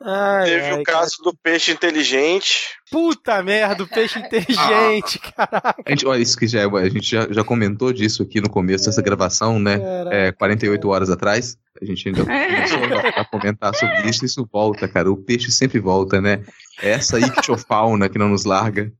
Ai, 0.00 0.44
Teve 0.44 0.66
ai, 0.66 0.80
o 0.80 0.82
caso 0.82 1.16
do 1.22 1.34
peixe 1.34 1.72
inteligente. 1.72 2.76
Puta 2.90 3.42
merda, 3.42 3.82
o 3.82 3.88
peixe 3.88 4.18
inteligente, 4.20 5.18
caraca. 5.18 5.82
A 5.84 5.90
gente, 5.90 6.06
olha, 6.06 6.20
isso 6.20 6.36
que 6.36 6.46
já 6.46 6.60
é, 6.60 6.64
a 6.64 6.88
gente 6.88 7.10
já, 7.10 7.26
já 7.30 7.42
comentou 7.42 7.92
disso 7.92 8.22
aqui 8.22 8.40
no 8.40 8.48
começo 8.48 8.86
dessa 8.86 9.02
gravação, 9.02 9.58
né? 9.58 9.80
É, 10.10 10.32
48 10.32 10.88
horas 10.88 11.10
atrás. 11.10 11.56
A 11.80 11.84
gente 11.84 12.08
ainda 12.08 12.22
começou 12.24 12.98
a 13.16 13.24
comentar 13.24 13.74
sobre 13.74 14.08
isso. 14.08 14.24
Isso 14.24 14.48
volta, 14.50 14.86
cara. 14.88 15.10
O 15.10 15.16
peixe 15.16 15.50
sempre 15.50 15.78
volta, 15.78 16.20
né? 16.20 16.42
É 16.82 16.90
essa 16.90 17.18
ictiofauna 17.18 18.08
que 18.08 18.18
não 18.18 18.28
nos 18.28 18.44
larga. 18.44 18.92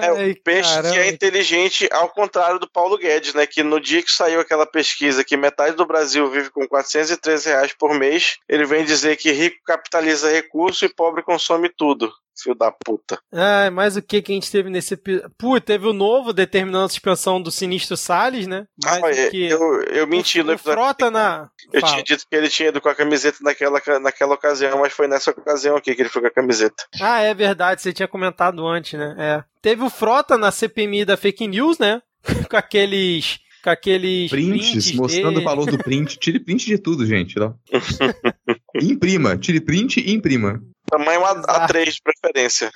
É 0.00 0.12
o 0.12 0.42
peixe 0.42 0.80
que 0.82 0.98
é 0.98 1.08
inteligente, 1.08 1.88
ao 1.92 2.08
contrário 2.08 2.58
do 2.58 2.70
Paulo 2.70 2.96
Guedes, 2.96 3.34
né? 3.34 3.46
Que 3.46 3.62
no 3.62 3.80
dia 3.80 4.02
que 4.02 4.10
saiu 4.10 4.40
aquela 4.40 4.64
pesquisa 4.64 5.24
que 5.24 5.36
metade 5.36 5.76
do 5.76 5.86
Brasil 5.86 6.30
vive 6.30 6.50
com 6.50 6.66
413 6.66 7.48
reais 7.48 7.72
por 7.72 7.94
mês, 7.94 8.36
ele 8.48 8.64
vem 8.64 8.84
dizer 8.84 9.16
que 9.16 9.32
rico 9.32 9.56
capitaliza 9.66 10.30
recurso 10.30 10.84
e 10.84 10.94
pobre 10.94 11.22
consome 11.22 11.68
tudo. 11.68 12.12
Filho 12.42 12.54
da 12.54 12.70
puta. 12.70 13.18
Ai, 13.32 13.70
mas 13.70 13.96
o 13.96 14.02
que 14.02 14.22
que 14.22 14.32
a 14.32 14.34
gente 14.34 14.50
teve 14.50 14.70
nesse 14.70 14.94
episódio? 14.94 15.30
Pô, 15.38 15.60
teve 15.60 15.86
o 15.86 15.92
novo 15.92 16.32
determinando 16.32 16.84
a 16.84 16.88
suspensão 16.88 17.40
do 17.42 17.50
Sinistro 17.50 17.96
Salles, 17.96 18.46
né? 18.46 18.66
Mas 18.84 19.18
Ah, 19.18 19.26
o 19.26 19.30
que... 19.30 19.48
eu, 19.48 19.82
eu 19.84 20.06
menti 20.06 20.42
no 20.42 20.50
o 20.50 20.52
episódio. 20.54 20.72
Frota 20.80 21.10
na... 21.10 21.48
Eu 21.72 21.80
Fala. 21.80 21.92
tinha 21.92 22.04
dito 22.04 22.24
que 22.28 22.36
ele 22.36 22.48
tinha 22.48 22.68
ido 22.68 22.80
com 22.80 22.88
a 22.88 22.94
camiseta 22.94 23.38
naquela, 23.42 23.80
naquela 24.00 24.34
ocasião, 24.34 24.78
mas 24.80 24.92
foi 24.92 25.08
nessa 25.08 25.30
ocasião 25.30 25.76
aqui 25.76 25.94
que 25.94 26.02
ele 26.02 26.08
foi 26.08 26.22
com 26.22 26.28
a 26.28 26.32
camiseta. 26.32 26.84
Ah, 27.00 27.20
é 27.20 27.34
verdade, 27.34 27.82
você 27.82 27.92
tinha 27.92 28.08
comentado 28.08 28.66
antes, 28.66 28.98
né? 28.98 29.14
É. 29.18 29.44
Teve 29.60 29.82
o 29.82 29.90
Frota 29.90 30.38
na 30.38 30.50
CPMI 30.50 31.04
da 31.04 31.16
Fake 31.16 31.46
News, 31.46 31.78
né? 31.78 32.00
com 32.50 32.56
aqueles... 32.56 33.38
Com 33.64 33.70
aqueles 33.70 34.30
Prints, 34.30 34.92
mostrando 34.92 35.30
dele. 35.30 35.40
o 35.40 35.44
valor 35.44 35.66
do 35.66 35.76
print. 35.78 36.16
Tire 36.18 36.38
print 36.38 36.64
de 36.64 36.78
tudo, 36.78 37.04
gente. 37.04 37.34
Ó. 37.40 37.52
imprima. 38.80 39.36
Tire 39.36 39.60
print 39.60 39.98
e 40.00 40.12
imprima. 40.14 40.62
Tamanho 40.90 41.24
A- 41.24 41.66
A3 41.68 41.84
de 41.92 42.02
preferência. 42.02 42.70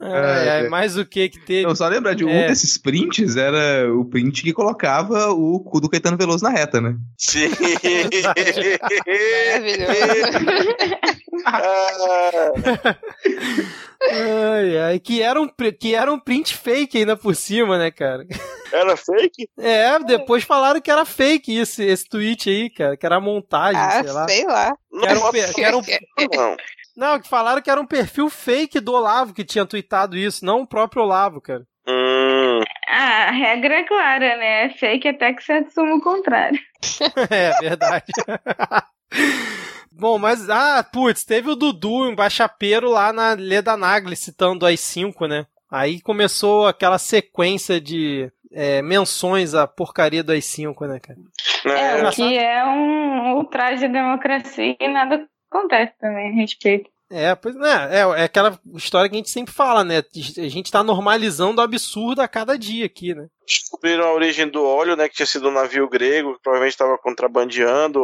Ai, 0.00 0.48
ai, 0.48 0.68
mais 0.68 0.96
o 0.96 1.04
que 1.04 1.28
que 1.28 1.40
teve? 1.40 1.66
Não, 1.66 1.74
só 1.74 1.86
lembrar 1.88 2.14
de 2.14 2.24
um 2.24 2.28
É. 2.30 2.48
desses 2.48 2.76
prints 2.78 3.36
era 3.36 3.92
o 3.92 4.04
print 4.04 4.42
que 4.42 4.52
colocava 4.52 5.30
o 5.30 5.60
cu 5.60 5.80
do 5.80 5.88
Caetano 5.88 6.16
Veloso 6.16 6.44
na 6.44 6.50
reta, 6.50 6.80
né? 6.80 6.94
Sim. 7.18 7.48
Ai, 14.10 14.78
ai, 14.78 14.98
que 15.00 15.22
era, 15.22 15.40
um, 15.40 15.48
que 15.80 15.94
era 15.94 16.12
um 16.12 16.18
print 16.18 16.54
fake 16.54 16.98
ainda 16.98 17.16
por 17.16 17.34
cima, 17.34 17.78
né, 17.78 17.90
cara? 17.90 18.26
Era 18.72 18.96
fake? 18.96 19.48
É, 19.58 19.98
depois 20.00 20.44
falaram 20.44 20.80
que 20.80 20.90
era 20.90 21.04
fake 21.04 21.56
esse, 21.56 21.82
esse 21.84 22.06
tweet 22.08 22.48
aí, 22.50 22.70
cara, 22.70 22.96
que 22.96 23.06
era 23.06 23.18
montagem, 23.20 23.80
Ah, 23.80 24.02
sei 24.02 24.12
lá. 24.12 24.28
sei 24.28 24.44
lá. 24.46 24.76
Que 25.00 25.06
era 25.06 25.18
um, 25.20 25.30
que 25.52 25.64
era 25.64 25.76
um- 25.78 25.82
Não. 26.36 26.56
Não, 26.96 27.20
que 27.20 27.28
falaram 27.28 27.60
que 27.60 27.70
era 27.70 27.80
um 27.80 27.86
perfil 27.86 28.30
fake 28.30 28.80
do 28.80 28.92
Olavo 28.94 29.34
que 29.34 29.44
tinha 29.44 29.66
tweetado 29.66 30.16
isso, 30.16 30.44
não 30.44 30.62
o 30.62 30.66
próprio 30.66 31.02
Olavo, 31.02 31.40
cara. 31.40 31.66
Hum. 31.86 32.60
Ah, 32.88 33.28
a 33.28 33.30
regra 33.32 33.74
é 33.80 33.84
clara, 33.84 34.36
né? 34.38 34.64
É 34.66 34.70
fake 34.70 35.06
até 35.08 35.32
que 35.34 35.42
se 35.42 35.52
assuma 35.52 35.94
o 35.96 36.00
contrário. 36.00 36.58
é, 37.30 37.50
verdade. 37.60 38.06
Bom, 39.92 40.18
mas, 40.18 40.48
ah, 40.50 40.82
putz, 40.82 41.24
teve 41.24 41.50
o 41.50 41.54
Dudu, 41.56 42.10
embaixapeiro 42.10 42.90
lá 42.90 43.12
na 43.12 43.32
Leda 43.32 43.76
Nagli, 43.76 44.14
citando 44.16 44.66
as 44.66 44.78
cinco, 44.80 45.26
né? 45.26 45.46
Aí 45.70 46.00
começou 46.00 46.66
aquela 46.66 46.98
sequência 46.98 47.80
de 47.80 48.30
é, 48.52 48.82
menções 48.82 49.54
à 49.54 49.66
porcaria 49.66 50.22
das 50.22 50.44
cinco, 50.44 50.86
né, 50.86 51.00
cara? 51.00 51.18
É, 51.64 52.06
o 52.06 52.10
que 52.10 52.38
é 52.38 52.64
um 52.64 53.36
ultraje 53.36 53.84
à 53.84 53.88
democracia 53.88 54.76
e 54.78 54.88
nada 54.88 55.26
acontece 55.50 55.92
também, 55.98 56.34
respeito. 56.34 56.90
É, 57.10 57.34
pois 57.36 57.54
é, 57.56 57.98
é, 57.98 58.20
é 58.20 58.24
aquela 58.24 58.58
história 58.74 59.08
que 59.08 59.14
a 59.14 59.18
gente 59.18 59.30
sempre 59.30 59.54
fala, 59.54 59.84
né? 59.84 59.98
A 59.98 60.48
gente 60.48 60.72
tá 60.72 60.82
normalizando 60.82 61.60
o 61.60 61.64
absurdo 61.64 62.20
a 62.20 62.26
cada 62.26 62.58
dia 62.58 62.84
aqui, 62.84 63.14
né? 63.14 63.28
Descobriram 63.46 64.04
a 64.04 64.12
origem 64.12 64.48
do 64.48 64.64
óleo, 64.64 64.96
né? 64.96 65.08
Que 65.08 65.14
tinha 65.14 65.26
sido 65.26 65.48
um 65.48 65.52
navio 65.52 65.88
grego, 65.88 66.34
que 66.34 66.42
provavelmente 66.42 66.72
estava 66.72 66.98
contrabandeando. 66.98 68.00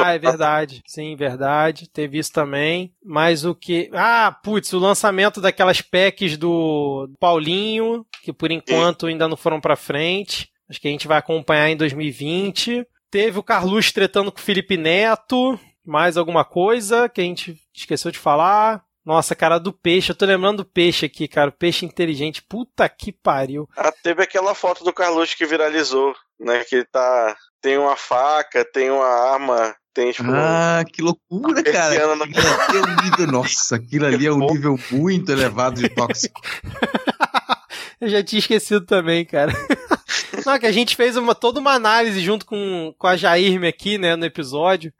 Ah, 0.00 0.14
é 0.14 0.18
verdade. 0.18 0.82
Sim, 0.86 1.14
verdade. 1.14 1.90
Teve 1.90 2.18
isso 2.18 2.32
também. 2.32 2.94
Mas 3.04 3.44
o 3.44 3.54
que. 3.54 3.90
Ah, 3.92 4.34
putz, 4.42 4.72
o 4.72 4.78
lançamento 4.78 5.40
daquelas 5.40 5.82
packs 5.82 6.38
do 6.38 7.10
Paulinho, 7.20 8.06
que 8.22 8.32
por 8.32 8.50
enquanto 8.50 9.06
ainda 9.06 9.28
não 9.28 9.36
foram 9.36 9.60
pra 9.60 9.76
frente. 9.76 10.48
Acho 10.70 10.80
que 10.80 10.88
a 10.88 10.90
gente 10.90 11.06
vai 11.06 11.18
acompanhar 11.18 11.68
em 11.68 11.76
2020. 11.76 12.86
Teve 13.10 13.38
o 13.38 13.42
Carluxo 13.42 13.92
tretando 13.92 14.32
com 14.32 14.38
o 14.38 14.42
Felipe 14.42 14.76
Neto. 14.76 15.58
Mais 15.86 16.16
alguma 16.16 16.44
coisa 16.44 17.08
que 17.08 17.20
a 17.20 17.24
gente 17.24 17.60
esqueceu 17.74 18.10
de 18.10 18.18
falar? 18.18 18.84
Nossa, 19.04 19.36
cara, 19.36 19.58
do 19.58 19.72
peixe. 19.72 20.10
Eu 20.10 20.16
tô 20.16 20.26
lembrando 20.26 20.58
do 20.58 20.64
peixe 20.64 21.06
aqui, 21.06 21.28
cara. 21.28 21.50
O 21.50 21.52
peixe 21.52 21.86
inteligente. 21.86 22.42
Puta 22.42 22.88
que 22.88 23.12
pariu. 23.12 23.68
Ah, 23.76 23.92
teve 24.02 24.20
aquela 24.20 24.52
foto 24.52 24.82
do 24.82 24.92
Carluxo 24.92 25.36
que 25.36 25.46
viralizou, 25.46 26.12
né? 26.40 26.64
Que 26.64 26.76
ele 26.76 26.84
tá. 26.84 27.36
Tem 27.62 27.78
uma 27.78 27.96
faca, 27.96 28.64
tem 28.64 28.90
uma 28.90 29.06
arma, 29.06 29.74
tem 29.94 30.12
tipo. 30.12 30.28
Ah, 30.30 30.84
que 30.92 31.00
loucura, 31.00 31.62
cara. 31.62 31.86
ali 31.86 31.96
é 31.98 32.06
um 32.06 33.02
nível, 33.02 33.26
nossa, 33.28 33.76
aquilo 33.76 34.06
ali 34.06 34.26
é 34.26 34.32
um 34.32 34.38
nível 34.52 34.78
muito 34.90 35.32
elevado 35.32 35.80
de 35.80 35.88
tóxico. 35.88 36.40
Eu 37.98 38.08
já 38.08 38.22
tinha 38.22 38.40
esquecido 38.40 38.84
também, 38.84 39.24
cara. 39.24 39.52
Não, 40.44 40.58
que 40.58 40.66
a 40.66 40.72
gente 40.72 40.94
fez 40.94 41.16
uma, 41.16 41.34
toda 41.34 41.58
uma 41.58 41.72
análise 41.72 42.20
junto 42.20 42.44
com, 42.44 42.94
com 42.98 43.06
a 43.06 43.16
Jairme 43.16 43.66
aqui, 43.66 43.96
né, 43.96 44.14
no 44.16 44.26
episódio. 44.26 44.92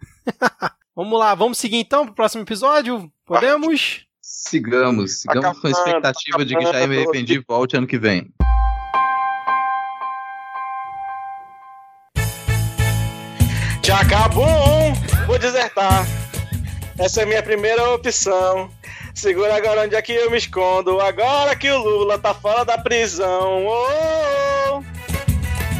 Vamos 0.96 1.18
lá, 1.18 1.34
vamos 1.34 1.58
seguir 1.58 1.76
então 1.76 2.06
pro 2.06 2.14
próximo 2.14 2.42
episódio? 2.42 3.12
Podemos? 3.26 4.06
Sigamos, 4.22 5.20
sigamos 5.20 5.60
com 5.60 5.66
a 5.66 5.70
expectativa 5.70 6.44
de 6.44 6.56
que 6.56 6.62
Jair 6.64 6.88
Me 6.88 6.96
Arrependi 6.96 7.44
volte 7.46 7.76
ano 7.76 7.86
que 7.86 7.98
vem. 7.98 8.32
Tchacabum! 13.82 14.94
Vou 15.26 15.38
desertar. 15.38 16.06
Essa 16.98 17.20
é 17.20 17.22
a 17.24 17.26
minha 17.26 17.42
primeira 17.42 17.88
opção. 17.90 18.70
Segura 19.14 19.54
agora 19.54 19.82
onde 19.82 19.94
é 19.94 20.02
que 20.02 20.12
eu 20.12 20.30
me 20.30 20.38
escondo. 20.38 21.00
Agora 21.00 21.54
que 21.54 21.70
o 21.70 21.78
Lula 21.78 22.18
tá 22.18 22.34
fora 22.34 22.64
da 22.64 22.78
prisão. 22.78 23.64
Oh, 23.64 24.78
oh. 24.78 24.82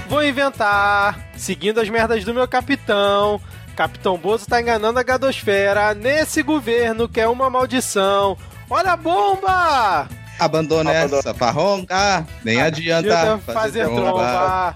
Vou 0.09 0.23
inventar, 0.23 1.31
seguindo 1.37 1.81
as 1.81 1.89
merdas 1.89 2.25
do 2.25 2.33
meu 2.33 2.47
capitão. 2.47 3.41
Capitão 3.77 4.17
Bozo 4.17 4.47
tá 4.47 4.61
enganando 4.61 4.99
a 4.99 5.03
gadosfera 5.03 5.93
nesse 5.95 6.43
governo 6.43 7.07
que 7.09 7.21
é 7.21 7.29
uma 7.29 7.51
maldição. 7.51 8.37
Olha 8.71 8.93
a 8.93 8.97
bomba! 8.97 10.09
Abandona 10.39 10.93
essa 10.93 11.33
farronca, 11.33 12.27
nem 12.45 12.61
adianta 12.61 13.09
Adianta 13.21 13.53
fazer 13.53 13.85
tromba. 13.87 14.75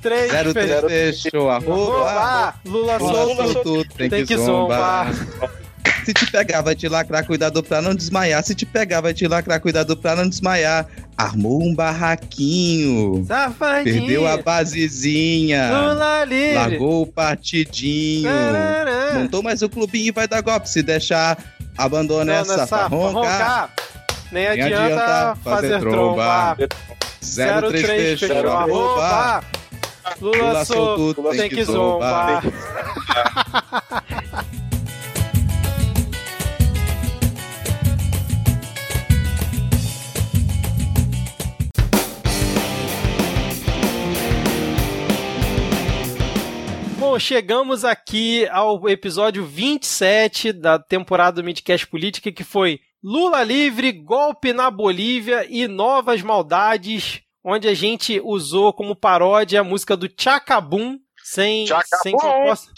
03 0.00 0.30
Zero 0.30 0.52
fez- 0.52 0.80
três 0.80 1.22
fechou 1.22 1.50
arroba. 1.50 2.10
Arroba. 2.10 2.54
Lula 2.64 2.96
Lula 2.98 3.12
solto, 3.12 3.52
solto, 3.52 3.84
tem, 3.96 4.08
tem 4.08 4.24
que, 4.24 4.34
que 4.34 4.40
zombar. 4.40 5.08
Se 6.04 6.14
te 6.14 6.30
pegar, 6.30 6.62
vai 6.62 6.74
te 6.74 6.88
lacrar, 6.88 7.24
cuidado 7.26 7.62
pra 7.62 7.80
não 7.82 7.94
desmaiar. 7.94 8.42
Se 8.42 8.54
te 8.54 8.64
pegar, 8.66 9.00
vai 9.00 9.14
te 9.14 9.26
lacrar, 9.26 9.60
cuidado 9.60 9.96
pra 9.96 10.16
não 10.16 10.28
desmaiar. 10.28 10.86
Armou 11.16 11.62
um 11.62 11.74
barraquinho. 11.74 13.24
Safadinho. 13.26 14.06
Perdeu 14.06 14.26
a 14.26 14.36
basezinha. 14.40 15.70
Largou 16.54 17.02
o 17.02 17.06
partidinho. 17.06 18.28
Tarará. 18.28 19.14
Montou 19.14 19.42
mais 19.42 19.62
o 19.62 19.68
clubinho 19.68 20.08
e 20.08 20.12
vai 20.12 20.28
dar 20.28 20.40
golpe. 20.40 20.68
Se 20.68 20.82
deixar, 20.82 21.36
abandona 21.76 22.34
essa 22.34 22.66
farronca. 22.66 23.70
Nem 24.30 24.48
Nem 24.48 24.62
adianta, 24.62 24.84
adianta 24.84 25.36
fazer 25.42 25.68
fazer 25.68 25.80
tromba. 25.80 26.56
tromba. 26.56 27.70
03 27.70 28.20
fechou 28.20 28.36
arroba. 28.48 29.04
arroba. 29.04 29.44
Lula 30.20 30.36
Lula 30.38 30.64
solto, 30.64 31.14
solto, 31.14 31.36
tem 31.36 31.50
que 31.50 31.64
zombar. 31.64 32.42
Bom, 47.10 47.18
chegamos 47.18 47.86
aqui 47.86 48.46
ao 48.48 48.86
episódio 48.86 49.42
27 49.42 50.52
da 50.52 50.78
temporada 50.78 51.40
do 51.40 51.44
Midcast 51.44 51.86
Política, 51.86 52.30
que 52.30 52.44
foi 52.44 52.80
Lula 53.02 53.42
livre, 53.42 53.90
golpe 53.92 54.52
na 54.52 54.70
Bolívia 54.70 55.46
e 55.48 55.66
novas 55.66 56.20
maldades, 56.20 57.22
onde 57.42 57.66
a 57.66 57.72
gente 57.72 58.20
usou 58.22 58.74
como 58.74 58.94
paródia 58.94 59.62
a 59.62 59.64
música 59.64 59.96
do 59.96 60.06
Chacabum, 60.20 60.98
sem, 61.24 61.66
sem 62.02 62.14
proposta. 62.14 62.70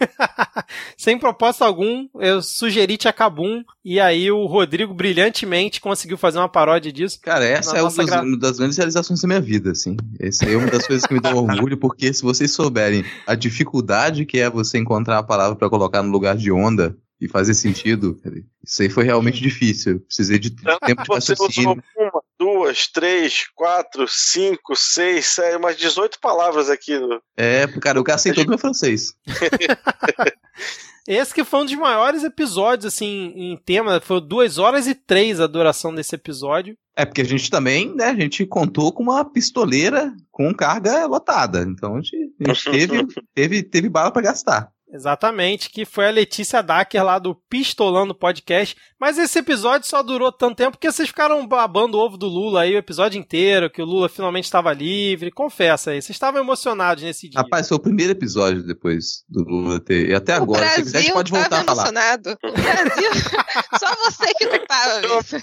sem 0.96 1.18
propósito 1.18 1.62
algum, 1.64 2.08
eu 2.20 2.42
sugeri 2.42 2.98
Chacabum 3.00 3.62
e 3.84 3.98
aí 4.00 4.30
o 4.30 4.46
Rodrigo 4.46 4.92
brilhantemente 4.94 5.80
conseguiu 5.80 6.18
fazer 6.18 6.38
uma 6.38 6.48
paródia 6.48 6.92
disso. 6.92 7.18
Cara, 7.22 7.44
essa 7.44 7.76
é 7.76 7.82
uma 7.82 7.90
das, 7.92 8.06
gra- 8.06 8.22
uma 8.22 8.38
das 8.38 8.58
grandes 8.58 8.76
realizações 8.76 9.20
da 9.20 9.28
minha 9.28 9.40
vida, 9.40 9.70
assim. 9.72 9.96
Essa 10.20 10.46
é 10.46 10.56
uma 10.56 10.70
das 10.70 10.86
coisas 10.86 11.06
que 11.06 11.14
me 11.14 11.20
dão 11.20 11.36
orgulho, 11.36 11.76
porque 11.76 12.12
se 12.12 12.22
vocês 12.22 12.50
souberem 12.50 13.04
a 13.26 13.34
dificuldade 13.34 14.26
que 14.26 14.38
é 14.38 14.50
você 14.50 14.78
encontrar 14.78 15.18
a 15.18 15.22
palavra 15.22 15.56
pra 15.56 15.70
colocar 15.70 16.02
no 16.02 16.10
lugar 16.10 16.36
de 16.36 16.50
onda 16.52 16.96
e 17.20 17.28
fazer 17.28 17.54
sentido, 17.54 18.20
isso 18.62 18.82
aí 18.82 18.90
foi 18.90 19.04
realmente 19.04 19.40
difícil. 19.40 19.92
Eu 19.94 20.00
precisei 20.00 20.38
de 20.38 20.50
tempo 20.50 21.02
de 21.02 21.08
Você 21.08 21.32
usou 21.32 21.46
raciocínio. 21.46 21.82
uma, 21.96 22.22
duas, 22.38 22.86
três, 22.88 23.46
quatro, 23.54 24.06
cinco, 24.08 24.74
seis, 24.76 25.26
sete, 25.26 25.56
umas 25.56 25.76
18 25.76 26.18
palavras 26.20 26.68
aqui. 26.70 26.98
no- 26.98 27.20
É, 27.36 27.66
cara, 27.80 27.98
eu 27.98 28.04
gastei 28.04 28.32
todo 28.32 28.48
meu 28.48 28.58
francês. 28.58 29.14
Esse 31.08 31.32
que 31.32 31.44
foi 31.44 31.60
um 31.60 31.64
dos 31.64 31.74
maiores 31.76 32.24
episódios, 32.24 32.92
assim, 32.92 33.32
em 33.36 33.56
tema, 33.56 34.00
foi 34.00 34.20
duas 34.20 34.58
horas 34.58 34.88
e 34.88 34.94
três 34.94 35.40
a 35.40 35.46
duração 35.46 35.94
desse 35.94 36.16
episódio. 36.16 36.76
É, 36.96 37.04
porque 37.04 37.20
a 37.20 37.24
gente 37.24 37.48
também, 37.48 37.94
né, 37.94 38.06
a 38.06 38.14
gente 38.14 38.44
contou 38.44 38.90
com 38.92 39.04
uma 39.04 39.24
pistoleira 39.24 40.12
com 40.32 40.52
carga 40.52 41.06
lotada. 41.06 41.62
Então 41.62 41.94
a 41.96 42.00
gente, 42.00 42.16
a 42.40 42.52
gente 42.52 42.64
teve, 42.72 43.06
teve, 43.34 43.62
teve 43.62 43.88
bala 43.88 44.10
pra 44.10 44.22
gastar. 44.22 44.68
Exatamente, 44.96 45.68
que 45.68 45.84
foi 45.84 46.08
a 46.08 46.10
Letícia 46.10 46.62
Dacker 46.62 47.04
lá 47.04 47.18
do 47.18 47.34
Pistolando 47.34 48.14
Podcast. 48.14 48.76
Mas 48.98 49.18
esse 49.18 49.38
episódio 49.38 49.86
só 49.86 50.02
durou 50.02 50.32
tanto 50.32 50.56
tempo 50.56 50.72
porque 50.72 50.90
vocês 50.90 51.08
ficaram 51.08 51.46
babando 51.46 51.98
o 51.98 52.00
ovo 52.00 52.16
do 52.16 52.26
Lula 52.26 52.62
aí 52.62 52.74
o 52.74 52.78
episódio 52.78 53.18
inteiro, 53.18 53.68
que 53.68 53.82
o 53.82 53.84
Lula 53.84 54.08
finalmente 54.08 54.44
estava 54.44 54.72
livre. 54.72 55.30
Confessa 55.30 55.90
aí, 55.90 56.00
vocês 56.00 56.16
estavam 56.16 56.40
emocionados 56.40 57.02
nesse 57.02 57.28
dia. 57.28 57.40
Rapaz, 57.42 57.68
foi 57.68 57.76
o 57.76 57.80
primeiro 57.80 58.12
episódio 58.12 58.62
depois 58.62 59.22
do 59.28 59.44
Lula 59.44 59.78
ter. 59.80 60.08
E 60.08 60.14
até 60.14 60.32
agora, 60.32 60.66
se 60.70 60.82
quiser, 60.82 60.98
a 60.98 61.00
gente 61.02 61.12
pode 61.12 61.30
voltar 61.30 61.50
tava 61.50 61.62
a 61.62 61.64
falar. 61.64 61.88
emocionado. 61.88 62.38
O 62.42 62.52
Brasil, 62.52 63.10
só 63.78 63.94
você 63.96 64.34
que 64.34 64.46
não 64.46 64.66
tava, 64.66 65.00
Vitor. 65.00 65.40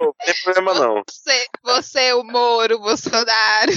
Não 0.00 0.14
tem 0.24 0.34
problema 0.44 0.74
não. 0.74 1.02
Você, 1.06 1.46
você, 1.62 2.12
o 2.14 2.24
Moro, 2.24 2.76
o 2.76 2.80
Bolsonaro. 2.80 3.72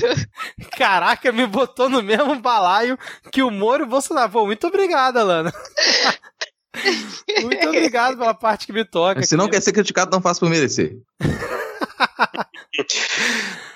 Caraca, 0.77 1.33
me 1.33 1.45
botou 1.45 1.89
no 1.89 2.01
mesmo 2.01 2.39
balaio 2.39 2.97
que 3.29 3.43
o 3.43 3.51
Moro 3.51 3.83
e 3.83 3.87
o 3.87 3.89
Bolsonaro. 3.89 4.31
Pô, 4.31 4.45
muito 4.45 4.65
obrigado, 4.67 4.91
Alana. 5.07 5.53
muito 7.41 7.67
obrigado 7.67 8.17
pela 8.17 8.33
parte 8.33 8.65
que 8.65 8.73
me 8.73 8.85
toca. 8.85 9.23
Se 9.23 9.35
não 9.35 9.49
quer 9.49 9.61
ser 9.61 9.71
criticado, 9.71 10.11
não 10.11 10.21
faça 10.21 10.39
por 10.39 10.49
merecer. 10.49 10.97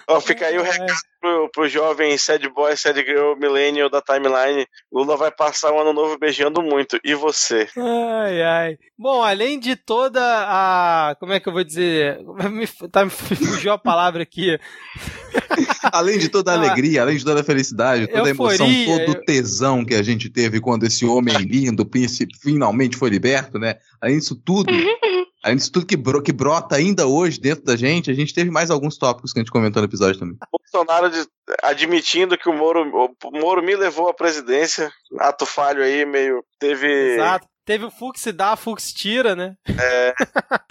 Ó, 0.07 0.21
fica 0.21 0.45
aí 0.45 0.57
o 0.57 0.61
recado 0.61 0.93
pro, 1.19 1.49
pro 1.49 1.67
jovem 1.67 2.15
sad 2.17 2.47
boy, 2.49 2.77
sad 2.77 3.03
girl, 3.03 3.35
millennial 3.35 3.89
da 3.89 4.01
timeline. 4.01 4.67
Lula 4.91 5.17
vai 5.17 5.31
passar 5.31 5.71
o 5.71 5.79
ano 5.79 5.93
novo 5.93 6.17
beijando 6.19 6.61
muito. 6.61 6.99
E 7.03 7.15
você? 7.15 7.67
Ai, 7.75 8.41
ai. 8.41 8.77
Bom, 8.97 9.23
além 9.23 9.59
de 9.59 9.75
toda 9.75 10.21
a. 10.23 11.15
Como 11.19 11.33
é 11.33 11.39
que 11.39 11.49
eu 11.49 11.53
vou 11.53 11.63
dizer? 11.63 12.19
Me, 12.51 12.67
tá, 12.91 13.03
me 13.03 13.11
fugiu 13.11 13.71
a 13.71 13.77
palavra 13.77 14.23
aqui. 14.23 14.59
Além 15.91 16.17
de 16.17 16.29
toda 16.29 16.51
a 16.51 16.55
alegria, 16.55 17.01
além 17.01 17.17
de 17.17 17.23
toda 17.23 17.41
a 17.41 17.43
felicidade, 17.43 18.07
toda 18.07 18.27
a 18.27 18.29
emoção, 18.29 18.67
Euforia, 18.67 19.05
todo 19.05 19.17
o 19.17 19.25
tesão 19.25 19.85
que 19.85 19.93
a 19.93 20.01
gente 20.01 20.29
teve 20.29 20.59
quando 20.59 20.85
esse 20.85 21.05
homem 21.05 21.35
lindo, 21.45 21.85
príncipe, 21.85 22.33
finalmente 22.41 22.97
foi 22.97 23.09
liberto, 23.09 23.59
né? 23.59 23.75
Além 24.01 24.17
disso 24.17 24.35
tudo, 24.35 24.71
além 25.45 25.57
disso 25.57 25.71
tudo 25.71 25.85
que, 25.85 25.95
bro- 25.95 26.21
que 26.23 26.33
brota 26.33 26.75
ainda 26.75 27.05
hoje 27.07 27.39
dentro 27.39 27.63
da 27.63 27.75
gente, 27.77 28.09
a 28.09 28.13
gente 28.13 28.33
teve 28.33 28.49
mais 28.49 28.71
alguns 28.71 28.97
tópicos 28.97 29.31
que 29.31 29.39
a 29.39 29.41
gente 29.43 29.51
comentou 29.51 29.81
no 29.81 29.87
episódio 29.87 30.19
também. 30.19 30.35
Bolsonaro 30.51 31.09
de- 31.09 31.27
admitindo 31.61 32.37
que 32.37 32.49
o 32.49 32.53
Moro, 32.53 32.83
o 33.23 33.31
Moro 33.39 33.61
me 33.63 33.75
levou 33.75 34.09
à 34.09 34.13
presidência. 34.13 34.91
Ato 35.19 35.45
falho 35.45 35.83
aí, 35.83 36.05
meio. 36.05 36.43
Teve. 36.59 36.87
Exato. 37.13 37.47
Teve 37.63 37.85
o 37.85 37.91
Fux 37.91 38.21
dá, 38.33 38.55
Fux 38.55 38.93
tira, 38.93 39.35
né? 39.35 39.55
É, 39.67 40.13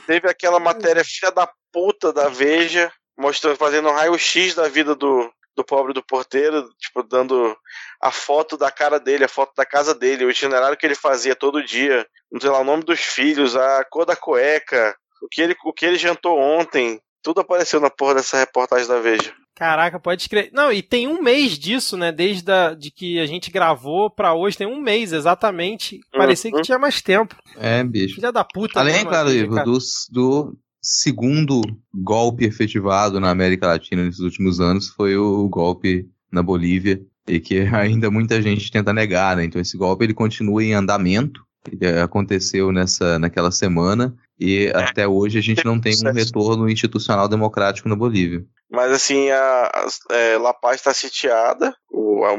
teve 0.07 0.29
aquela 0.29 0.61
matéria 0.61 1.03
filha 1.05 1.33
da 1.33 1.49
puta 1.73 2.13
da 2.13 2.29
Veja, 2.29 2.91
mostrando, 3.19 3.57
fazendo 3.57 3.89
um 3.89 3.93
raio-x 3.93 4.55
da 4.55 4.69
vida 4.69 4.95
do, 4.95 5.29
do 5.57 5.65
pobre 5.65 5.93
do 5.93 6.03
porteiro, 6.03 6.69
tipo, 6.79 7.03
dando 7.03 7.57
a 8.01 8.11
foto 8.11 8.57
da 8.57 8.71
cara 8.71 8.99
dele, 8.99 9.25
a 9.25 9.29
foto 9.29 9.53
da 9.57 9.65
casa 9.65 9.95
dele, 9.95 10.25
o 10.25 10.31
itinerário 10.31 10.77
que 10.77 10.85
ele 10.85 10.95
fazia 10.95 11.35
todo 11.35 11.65
dia, 11.65 12.07
não 12.31 12.41
sei 12.41 12.51
lá, 12.51 12.61
o 12.61 12.65
nome 12.65 12.85
dos 12.85 13.01
filhos, 13.01 13.57
a 13.57 13.85
cor 13.85 14.05
da 14.05 14.17
cueca, 14.17 14.97
o 15.23 15.29
que 15.29 15.41
ele, 15.41 15.55
o 15.65 15.73
que 15.73 15.87
ele 15.87 15.97
jantou 15.97 16.39
ontem, 16.39 17.01
tudo 17.23 17.41
apareceu 17.41 17.81
na 17.81 17.89
porra 17.89 18.17
dessa 18.17 18.39
reportagem 18.39 18.87
da 18.87 19.01
Veja. 19.01 19.33
Caraca, 19.57 20.01
pode 20.01 20.23
escrever. 20.23 20.51
Não, 20.53 20.73
e 20.73 20.83
tem 20.83 21.07
um 21.07 21.23
mês 21.23 21.57
disso, 21.57 21.97
né? 21.97 22.11
Desde 22.11 22.51
a, 22.51 22.75
de 22.75 22.91
que 22.91 23.21
a 23.21 23.27
gente 23.27 23.53
gravou 23.53 24.11
pra 24.11 24.35
hoje, 24.35 24.59
tem 24.59 24.67
um 24.67 24.81
mês 24.81 25.13
exatamente. 25.13 26.01
Parecia 26.13 26.51
que 26.51 26.61
tinha 26.63 26.79
mais 26.79 27.01
tempo. 27.01 27.37
É, 27.57 27.83
bicho. 27.85 28.17
Filha 28.17 28.33
da 28.33 28.43
puta. 28.43 28.81
Além, 28.81 28.95
mesmo, 28.95 29.11
claro, 29.11 29.31
Ivo, 29.31 29.55
do, 29.63 29.79
do 30.11 30.57
segundo 30.85 31.63
golpe 31.93 32.45
efetivado 32.45 33.19
na 33.19 33.31
América 33.31 33.67
Latina 33.67 34.05
nesses 34.05 34.21
últimos 34.21 34.61
anos 34.61 34.89
foi 34.91 35.17
o 35.17 35.49
golpe 35.49 36.07
na 36.31 36.43
Bolívia 36.43 37.01
e 37.27 37.41
que 37.41 37.61
ainda 37.75 38.11
muita 38.11 38.41
gente 38.43 38.71
tenta 38.71 38.93
negar, 38.93 39.37
né? 39.37 39.45
Então 39.45 39.61
esse 39.61 39.77
golpe 39.79 40.05
ele 40.05 40.15
continua 40.15 40.63
em 40.63 40.75
andamento. 40.75 41.43
Ele 41.73 41.99
aconteceu 41.99 42.71
nessa 42.71 43.19
naquela 43.19 43.51
semana 43.51 44.15
e 44.39 44.71
até 44.75 45.09
hoje 45.09 45.39
a 45.39 45.41
gente 45.41 45.65
não 45.65 45.81
tem 45.81 45.95
um 46.05 46.13
retorno 46.13 46.69
institucional 46.69 47.27
democrático 47.27 47.89
na 47.89 47.97
Bolívia. 47.97 48.45
Mas 48.71 48.93
assim, 48.93 49.31
a, 49.31 49.39
a- 49.73 50.15
é, 50.15 50.37
La 50.37 50.53
Paz 50.53 50.77
está 50.77 50.93
sitiada, 50.93 51.75
o, 51.91 52.23
a 52.25 52.35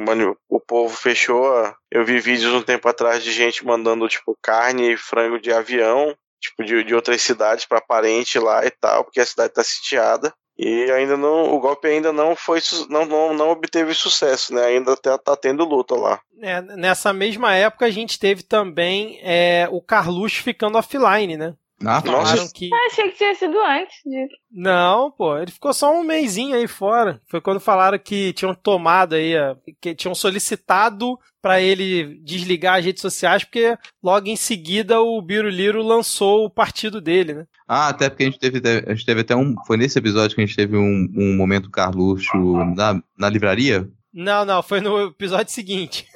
o 0.49 0.59
povo 0.59 0.95
fechou. 0.95 1.47
a- 1.55 1.75
eu 1.91 2.05
vi 2.05 2.19
vídeos 2.19 2.53
um 2.53 2.61
tempo 2.61 2.87
atrás 2.87 3.23
de 3.23 3.31
gente 3.31 3.65
mandando 3.65 4.07
tipo 4.07 4.37
carne 4.43 4.93
e 4.93 4.97
frango 4.97 5.39
de 5.39 5.51
avião, 5.51 6.13
tipo 6.49 6.63
de, 6.63 6.83
de 6.83 6.95
outras 6.95 7.21
cidades 7.21 7.65
para 7.65 7.81
parente 7.81 8.39
lá 8.39 8.65
e 8.65 8.71
tal, 8.71 9.03
porque 9.03 9.19
a 9.19 9.25
cidade 9.25 9.49
está 9.49 9.63
sitiada. 9.63 10.33
E 10.57 10.89
ainda 10.89 11.17
não, 11.17 11.53
o 11.53 11.59
golpe 11.59 11.85
ainda 11.85 12.13
não 12.13 12.33
foi, 12.33 12.61
não, 12.89 13.05
não, 13.05 13.33
não 13.33 13.49
obteve 13.49 13.93
sucesso, 13.93 14.53
né? 14.53 14.65
Ainda 14.67 14.95
tá, 14.95 15.17
tá 15.17 15.35
tendo 15.35 15.65
luta 15.65 15.95
lá. 15.95 16.21
É, 16.41 16.61
nessa 16.61 17.11
mesma 17.11 17.53
época 17.53 17.85
a 17.85 17.91
gente 17.91 18.17
teve 18.17 18.41
também 18.41 19.19
é, 19.21 19.67
o 19.69 19.81
Carluxo 19.81 20.41
ficando 20.41 20.77
offline, 20.77 21.35
né? 21.35 21.53
Ah, 21.85 22.01
Falaram 22.01 22.47
que. 22.53 22.69
Ah, 22.73 22.87
achei 22.91 23.09
que 23.11 23.17
tinha 23.17 23.35
sido 23.35 23.57
antes 23.59 23.97
disso. 24.05 24.35
Não, 24.51 25.11
pô, 25.11 25.37
ele 25.37 25.51
ficou 25.51 25.73
só 25.73 25.93
um 25.93 26.03
mêsinho 26.03 26.55
aí 26.55 26.67
fora. 26.67 27.21
Foi 27.27 27.39
quando 27.39 27.59
falaram 27.59 27.99
que 27.99 28.33
tinham 28.33 28.55
tomado 28.55 29.13
aí, 29.13 29.33
que 29.79 29.93
tinham 29.93 30.15
solicitado 30.15 31.17
pra 31.41 31.61
ele 31.61 32.19
desligar 32.23 32.79
as 32.79 32.85
redes 32.85 33.01
sociais, 33.01 33.43
porque 33.43 33.77
logo 34.01 34.27
em 34.27 34.35
seguida 34.35 34.99
o 34.99 35.21
Biruliro 35.21 35.83
lançou 35.83 36.45
o 36.45 36.49
partido 36.49 36.99
dele, 36.99 37.33
né? 37.33 37.47
Ah, 37.67 37.89
até 37.89 38.09
porque 38.09 38.23
a 38.23 38.25
gente 38.25 38.39
teve, 38.39 38.61
a 38.87 38.93
gente 38.93 39.05
teve 39.05 39.21
até 39.21 39.35
um. 39.35 39.55
Foi 39.67 39.77
nesse 39.77 39.99
episódio 39.99 40.35
que 40.35 40.41
a 40.41 40.45
gente 40.45 40.55
teve 40.55 40.75
um, 40.75 41.07
um 41.15 41.35
momento 41.35 41.69
Carluxo 41.69 42.35
na, 42.75 42.99
na 43.17 43.29
livraria? 43.29 43.87
Não, 44.11 44.45
não, 44.45 44.63
foi 44.63 44.79
no 44.79 45.07
episódio 45.07 45.51
seguinte. 45.53 46.07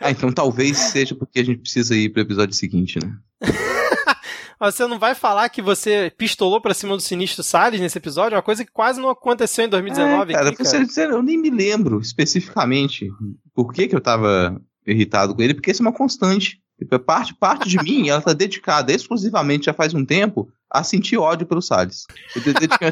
Ah, 0.00 0.10
então 0.10 0.32
talvez 0.32 0.76
seja 0.76 1.14
porque 1.14 1.38
a 1.38 1.44
gente 1.44 1.60
precisa 1.60 1.94
ir 1.94 2.08
pro 2.08 2.22
episódio 2.22 2.54
seguinte, 2.54 2.98
né? 2.98 3.16
Você 4.60 4.86
não 4.86 4.98
vai 4.98 5.14
falar 5.14 5.48
que 5.48 5.60
você 5.60 6.12
pistolou 6.16 6.60
pra 6.60 6.74
cima 6.74 6.96
do 6.96 7.02
Sinistro 7.02 7.42
Salles 7.42 7.80
nesse 7.80 7.98
episódio? 7.98 8.36
Uma 8.36 8.42
coisa 8.42 8.64
que 8.64 8.72
quase 8.72 9.00
não 9.00 9.10
aconteceu 9.10 9.66
em 9.66 9.68
2019 9.68 10.32
É, 10.32 10.36
cara, 10.36 10.48
aqui, 10.48 10.62
cara. 10.62 10.68
sincero, 10.68 11.14
eu 11.14 11.22
nem 11.22 11.38
me 11.38 11.50
lembro 11.50 12.00
especificamente 12.00 13.10
por 13.54 13.72
que, 13.72 13.88
que 13.88 13.94
eu 13.94 14.00
tava 14.00 14.60
irritado 14.86 15.34
com 15.34 15.42
ele, 15.42 15.54
porque 15.54 15.70
isso 15.70 15.82
é 15.82 15.86
uma 15.86 15.92
constante. 15.92 16.60
Tipo, 16.78 16.96
é 16.96 16.98
parte, 16.98 17.34
parte 17.34 17.68
de 17.68 17.78
mim, 17.82 18.08
ela 18.08 18.20
tá 18.20 18.32
dedicada 18.32 18.92
exclusivamente, 18.92 19.66
já 19.66 19.72
faz 19.72 19.94
um 19.94 20.04
tempo, 20.04 20.48
a 20.68 20.82
sentir 20.82 21.16
ódio 21.16 21.46
pelo 21.46 21.62
Salles. 21.62 22.04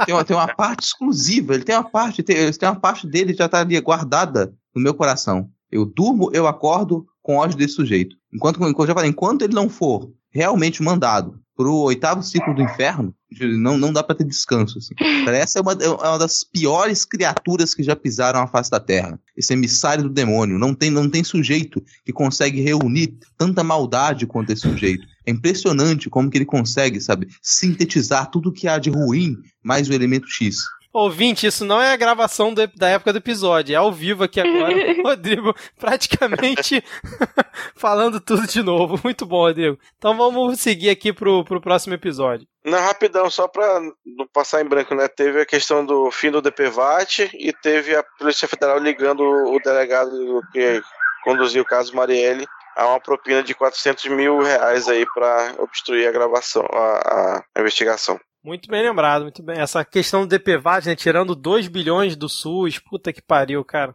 Tem 0.07 0.15
uma, 0.15 0.25
tem 0.25 0.37
uma 0.37 0.55
parte 0.55 0.85
exclusiva, 0.85 1.55
ele 1.55 1.65
tem 1.65 1.75
uma 1.75 1.83
parte, 1.83 2.23
tem, 2.23 2.51
tem 2.53 2.69
uma 2.69 2.79
parte 2.79 3.09
dele 3.09 3.33
que 3.33 3.39
já 3.39 3.49
tá 3.49 3.61
ali 3.61 3.79
guardada 3.81 4.55
no 4.75 4.81
meu 4.81 4.95
coração. 4.95 5.49
Eu 5.71 5.85
durmo, 5.85 6.31
eu 6.33 6.47
acordo 6.47 7.05
com 7.21 7.37
ódio 7.37 7.59
desse 7.59 7.75
sujeito. 7.75 8.17
Enquanto, 8.33 8.57
enquanto, 8.69 8.87
já 8.87 8.95
falei, 8.95 9.11
enquanto 9.11 9.43
ele 9.43 9.55
não 9.55 9.69
for 9.69 10.13
realmente 10.33 10.83
mandado 10.83 11.39
pro 11.55 11.75
oitavo 11.77 12.23
ciclo 12.23 12.55
do 12.55 12.63
inferno, 12.63 13.15
não, 13.59 13.77
não 13.79 13.93
dá 13.93 14.03
pra 14.03 14.17
ter 14.17 14.25
descanso. 14.25 14.79
Assim. 14.79 14.95
Essa 15.29 15.59
é 15.59 15.63
uma, 15.63 15.73
é 15.73 15.89
uma 15.89 16.19
das 16.19 16.43
piores 16.43 17.05
criaturas 17.05 17.75
que 17.75 17.83
já 17.83 17.95
pisaram 17.95 18.41
a 18.41 18.47
face 18.47 18.71
da 18.71 18.81
Terra. 18.81 19.21
Esse 19.37 19.53
emissário 19.53 20.05
do 20.05 20.11
demônio. 20.11 20.59
Não 20.59 20.75
tem, 20.75 20.91
não 20.91 21.09
tem 21.09 21.23
sujeito 21.23 21.83
que 22.05 22.13
consegue 22.13 22.61
reunir 22.61 23.19
tanta 23.37 23.63
maldade 23.63 24.27
quanto 24.27 24.51
esse 24.51 24.63
sujeito. 24.63 25.07
É 25.27 25.31
impressionante 25.31 26.11
como 26.11 26.31
que 26.31 26.39
ele 26.39 26.45
consegue, 26.45 27.01
sabe, 27.01 27.29
sintetizar 27.41 28.31
tudo 28.31 28.53
que 28.53 28.67
há 28.67 28.79
de 28.79 28.91
ruim 28.91 29.37
mais 29.63 29.89
o 29.89 29.93
elemento 29.93 30.27
X. 30.29 30.57
Ouvinte, 30.93 31.47
isso 31.47 31.65
não 31.65 31.81
é 31.81 31.93
a 31.93 31.97
gravação 31.97 32.53
do- 32.53 32.67
da 32.77 32.89
época 32.89 33.13
do 33.13 33.19
episódio, 33.19 33.73
é 33.73 33.77
ao 33.77 33.91
vivo 33.91 34.25
aqui 34.25 34.41
agora. 34.41 34.75
o 34.99 35.03
Rodrigo 35.09 35.55
praticamente 35.81 36.85
falando 37.77 38.21
tudo 38.21 38.47
de 38.47 38.63
novo. 38.63 39.01
Muito 39.03 39.25
bom, 39.25 39.41
Rodrigo. 39.47 39.79
Então 39.97 40.17
vamos 40.17 40.61
seguir 40.61 40.91
aqui 40.91 41.13
pro, 41.13 41.45
pro 41.45 41.61
próximo 41.61 41.95
episódio. 41.95 42.47
Não, 42.65 42.79
rapidão, 42.79 43.29
só 43.31 43.49
pra 43.49 43.81
não 43.81 44.27
passar 44.33 44.61
em 44.63 44.69
branco, 44.69 44.95
né? 44.95 45.09
Teve 45.09 45.41
a 45.41 45.47
questão 45.47 45.85
do 45.85 46.11
fim 46.11 46.31
do 46.31 46.43
DPVAT 46.43 47.31
e 47.35 47.53
teve 47.53 47.97
a 47.97 48.03
Polícia 48.19 48.47
Federal 48.47 48.79
ligando 48.79 49.23
o 49.23 49.59
delegado 49.61 50.11
que 50.53 50.81
conduziu 51.25 51.63
o 51.63 51.67
caso 51.67 51.95
Marielle 51.97 52.47
a 52.77 52.87
uma 52.87 53.01
propina 53.01 53.43
de 53.43 53.55
400 53.55 54.05
mil 54.07 54.41
reais 54.41 54.89
aí 54.89 55.05
pra 55.15 55.55
obstruir 55.59 56.07
a 56.09 56.13
gravação, 56.13 56.65
a, 56.73 57.43
a 57.57 57.61
investigação. 57.61 58.19
Muito 58.45 58.69
bem 58.69 58.83
lembrado, 58.83 59.23
muito 59.23 59.43
bem. 59.43 59.59
Essa 59.59 59.85
questão 59.85 60.23
do 60.23 60.27
DPVAT, 60.27 60.87
né? 60.87 60.97
Tirando 60.97 61.37
2 61.37 61.69
bilhões 61.69 62.17
do 62.17 62.29
SUS, 62.29 62.79
puta 62.79 63.13
que 63.13 63.23
pariu, 63.23 63.65
cara. 63.65 63.95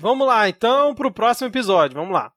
Vamos 0.00 0.26
lá, 0.26 0.48
então, 0.48 0.94
pro 0.94 1.12
próximo 1.12 1.48
episódio. 1.48 1.96
Vamos 1.96 2.12
lá. 2.12 2.32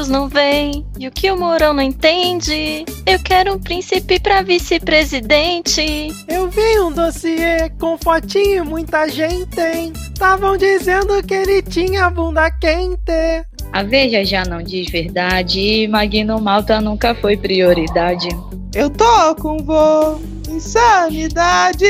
Outros 0.00 0.08
não 0.08 0.28
veem 0.28 0.86
e 0.98 1.06
o 1.06 1.10
que 1.10 1.30
o 1.30 1.38
Mourão 1.38 1.74
não 1.74 1.82
entende. 1.82 2.84
Eu 3.06 3.18
quero 3.22 3.54
um 3.54 3.58
príncipe 3.58 4.18
pra 4.18 4.42
vice-presidente. 4.42 6.08
Eu 6.26 6.48
vi 6.48 6.80
um 6.80 6.90
dossiê 6.90 7.68
com 7.78 7.98
fotinho, 7.98 8.64
muita 8.64 9.08
gente 9.08 9.46
tem. 9.46 9.92
Estavam 9.92 10.56
dizendo 10.56 11.22
que 11.22 11.34
ele 11.34 11.62
tinha 11.62 12.08
bunda 12.08 12.50
quente. 12.50 13.44
A 13.72 13.82
Veja 13.82 14.24
já 14.24 14.44
não 14.44 14.62
diz 14.62 14.90
verdade 14.90 15.60
e 15.60 15.88
Magno 15.88 16.40
Malta 16.40 16.80
nunca 16.80 17.14
foi 17.14 17.36
prioridade. 17.36 18.28
Eu 18.74 18.88
tô 18.88 19.34
com 19.36 19.58
vô, 19.58 20.18
insanidade. 20.48 21.86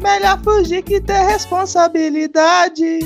Melhor 0.00 0.40
fugir 0.42 0.82
que 0.82 1.00
ter 1.00 1.22
responsabilidade. 1.26 3.00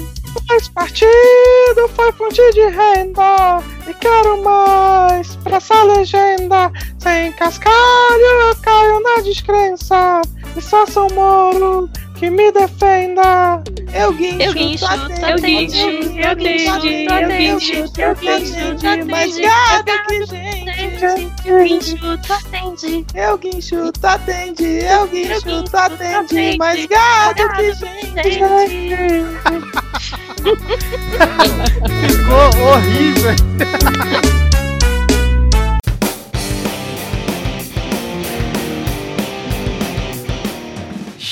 Mas 0.49 0.69
partido 0.69 1.89
foi 1.95 2.13
fonte 2.13 2.51
de 2.53 2.67
renda 2.69 3.63
e 3.89 3.95
quero 3.95 4.43
mais 4.43 5.37
pra 5.37 5.57
essa 5.57 5.83
legenda. 5.83 6.71
Sem 6.99 7.33
cascalho 7.33 8.21
eu 8.21 8.57
caio 8.63 9.01
na 9.01 9.23
descrença 9.23 10.23
e 10.57 10.61
só 10.61 10.87
sou 10.87 11.11
moro 11.13 11.89
que 12.17 12.31
me 12.31 12.51
defenda. 12.51 13.63
Eu 13.93 14.13
guincho, 14.13 14.43
Eu 14.43 14.53
guincho, 14.55 14.85
eu 14.85 15.39
guincho, 15.39 15.77
eu 16.19 16.37
guincho, 16.37 16.71
eu 16.71 17.29
guincho, 17.29 17.75
eu 18.01 18.15
guincho, 18.15 19.07
Mas 19.11 19.39
gado 19.39 19.93
que 20.09 20.25
gente. 20.27 21.47
Eu 21.47 21.63
guincho, 21.65 22.19
tu 22.19 22.33
atende. 22.33 23.07
Eu 23.15 23.39
guincho, 23.39 23.93
tu 23.93 24.07
atende, 24.07 24.65
eu 24.65 25.07
guincho, 25.07 25.65
tu 25.65 25.77
atende, 25.77 26.57
mas 26.59 26.87
gado 26.87 27.49
que 27.51 27.73
gente. 27.75 28.47
Ficou 32.01 32.49
horrível. 32.63 33.37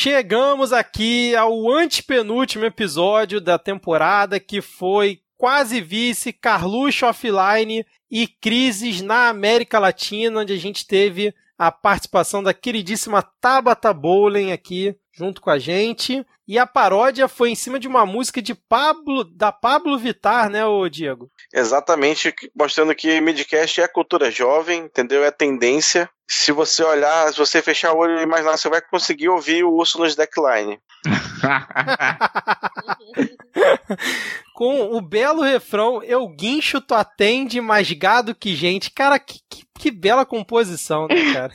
Chegamos 0.04 0.70
aqui 0.70 1.34
ao 1.34 1.72
antepenúltimo 1.72 2.66
episódio 2.66 3.40
da 3.40 3.58
temporada, 3.58 4.38
que 4.38 4.60
foi 4.60 5.22
quase 5.34 5.80
vice, 5.80 6.30
Carluxo 6.30 7.06
offline 7.06 7.86
e 8.10 8.28
crises 8.28 9.00
na 9.00 9.30
América 9.30 9.78
Latina, 9.78 10.40
onde 10.40 10.52
a 10.52 10.58
gente 10.58 10.86
teve 10.86 11.34
a 11.56 11.72
participação 11.72 12.42
da 12.42 12.52
queridíssima 12.52 13.22
Tabata 13.40 13.94
Bowlen 13.94 14.52
aqui 14.52 14.94
junto 15.10 15.40
com 15.40 15.48
a 15.48 15.58
gente. 15.58 16.22
E 16.46 16.58
a 16.58 16.66
paródia 16.66 17.26
foi 17.26 17.48
em 17.48 17.54
cima 17.54 17.80
de 17.80 17.88
uma 17.88 18.04
música 18.04 18.42
de 18.42 18.54
Pablo, 18.54 19.24
da 19.24 19.50
Pablo 19.50 19.98
Vittar, 19.98 20.50
né, 20.50 20.66
ô 20.66 20.86
Diego? 20.86 21.30
Exatamente, 21.50 22.34
mostrando 22.54 22.94
que 22.94 23.22
midcast 23.22 23.80
é 23.80 23.88
cultura 23.88 24.30
jovem, 24.30 24.80
entendeu? 24.80 25.24
É 25.24 25.30
tendência. 25.30 26.10
Se 26.28 26.52
você 26.52 26.82
olhar, 26.82 27.30
se 27.32 27.38
você 27.38 27.60
fechar 27.60 27.92
o 27.92 27.98
olho 27.98 28.18
e 28.18 28.22
imaginar, 28.22 28.56
você 28.56 28.68
vai 28.68 28.80
conseguir 28.80 29.28
ouvir 29.28 29.62
o 29.64 29.72
urso 29.74 29.98
nos 29.98 30.14
deckline. 30.16 30.78
Com 34.54 34.96
o 34.96 35.00
belo 35.02 35.42
refrão, 35.42 36.02
eu 36.02 36.26
guincho, 36.28 36.80
tu 36.80 36.94
atende, 36.94 37.60
mais 37.60 37.90
gado 37.92 38.34
que 38.34 38.54
gente. 38.54 38.90
Cara, 38.90 39.18
que, 39.18 39.40
que, 39.50 39.64
que 39.78 39.90
bela 39.90 40.24
composição, 40.24 41.06
né, 41.08 41.16
cara? 41.34 41.52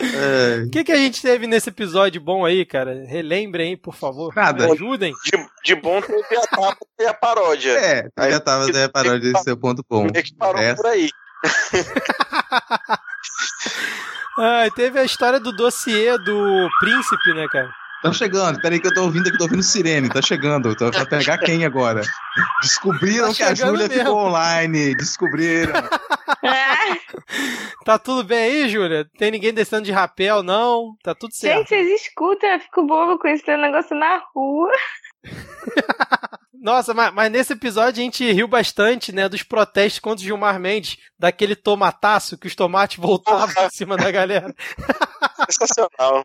É. 0.00 0.64
O 0.66 0.70
que, 0.70 0.84
que 0.84 0.92
a 0.92 0.96
gente 0.96 1.22
teve 1.22 1.46
nesse 1.46 1.68
episódio 1.68 2.20
bom 2.20 2.44
aí, 2.44 2.64
cara? 2.66 3.04
Relembrem 3.06 3.70
aí, 3.70 3.76
por 3.76 3.94
favor. 3.94 4.34
Nada. 4.34 4.66
Me 4.66 4.72
ajudem. 4.72 5.12
De, 5.24 5.46
de 5.64 5.74
bom 5.74 6.00
teve 6.00 6.36
a 6.36 6.46
tapa 6.46 6.78
e 6.98 7.04
a 7.06 7.14
paródia. 7.14 7.72
É, 7.78 8.08
eu 8.16 8.30
já 8.30 8.40
tava 8.40 8.68
até 8.68 8.88
parando 8.88 9.20
desse 9.20 9.44
seu 9.44 9.56
ponto 9.56 9.84
bom. 9.88 10.06
É 10.14 10.22
que 10.22 10.34
parou 10.34 10.60
É. 10.60 10.74
por 10.74 10.86
aí. 10.86 11.10
Ah, 14.38 14.66
teve 14.74 14.98
a 14.98 15.04
história 15.04 15.38
do 15.38 15.52
dossiê 15.52 16.16
do 16.18 16.68
príncipe, 16.78 17.34
né, 17.34 17.46
cara? 17.52 17.68
Tá 18.02 18.10
chegando, 18.12 18.58
peraí 18.62 18.80
que 18.80 18.86
eu 18.86 18.94
tô 18.94 19.02
ouvindo 19.02 19.28
aqui, 19.28 19.36
tô 19.36 19.44
ouvindo 19.44 19.62
sirene, 19.62 20.08
tá 20.08 20.22
chegando. 20.22 20.74
Tô 20.74 20.90
pra 20.90 21.04
pegar 21.04 21.36
quem 21.36 21.66
agora? 21.66 22.00
Descobriram 22.62 23.28
Tá 23.28 23.34
que 23.34 23.42
a 23.42 23.54
Júlia 23.54 23.88
mesmo. 23.88 24.02
ficou 24.04 24.16
online. 24.28 24.94
Descobriram. 24.94 25.74
Tá 27.84 27.98
tudo 27.98 28.24
bem 28.24 28.38
aí, 28.62 28.68
Júlia? 28.70 29.04
Tem 29.18 29.30
ninguém 29.30 29.52
descendo 29.52 29.82
de 29.84 29.92
rapel, 29.92 30.42
não? 30.42 30.94
Tá 31.02 31.14
tudo 31.14 31.34
certo. 31.34 31.58
Gente, 31.58 31.68
vocês 31.68 32.00
escutam, 32.00 32.48
eu 32.48 32.60
fico 32.60 32.86
bobo 32.86 33.18
com 33.18 33.28
esse 33.28 33.54
negócio 33.58 33.94
na 33.94 34.22
rua. 34.34 34.70
Nossa, 36.60 36.92
mas, 36.92 37.12
mas 37.14 37.32
nesse 37.32 37.54
episódio 37.54 38.02
a 38.02 38.04
gente 38.04 38.30
riu 38.32 38.46
bastante, 38.46 39.12
né, 39.12 39.28
dos 39.28 39.42
protestos 39.42 39.98
contra 39.98 40.22
o 40.22 40.26
Gilmar 40.26 40.60
Mendes, 40.60 40.98
daquele 41.18 41.56
tomataço 41.56 42.36
que 42.36 42.46
os 42.46 42.54
tomates 42.54 42.98
voltavam 42.98 43.64
em 43.64 43.70
cima 43.70 43.96
da 43.96 44.10
galera. 44.10 44.54
Sensacional. 45.50 46.24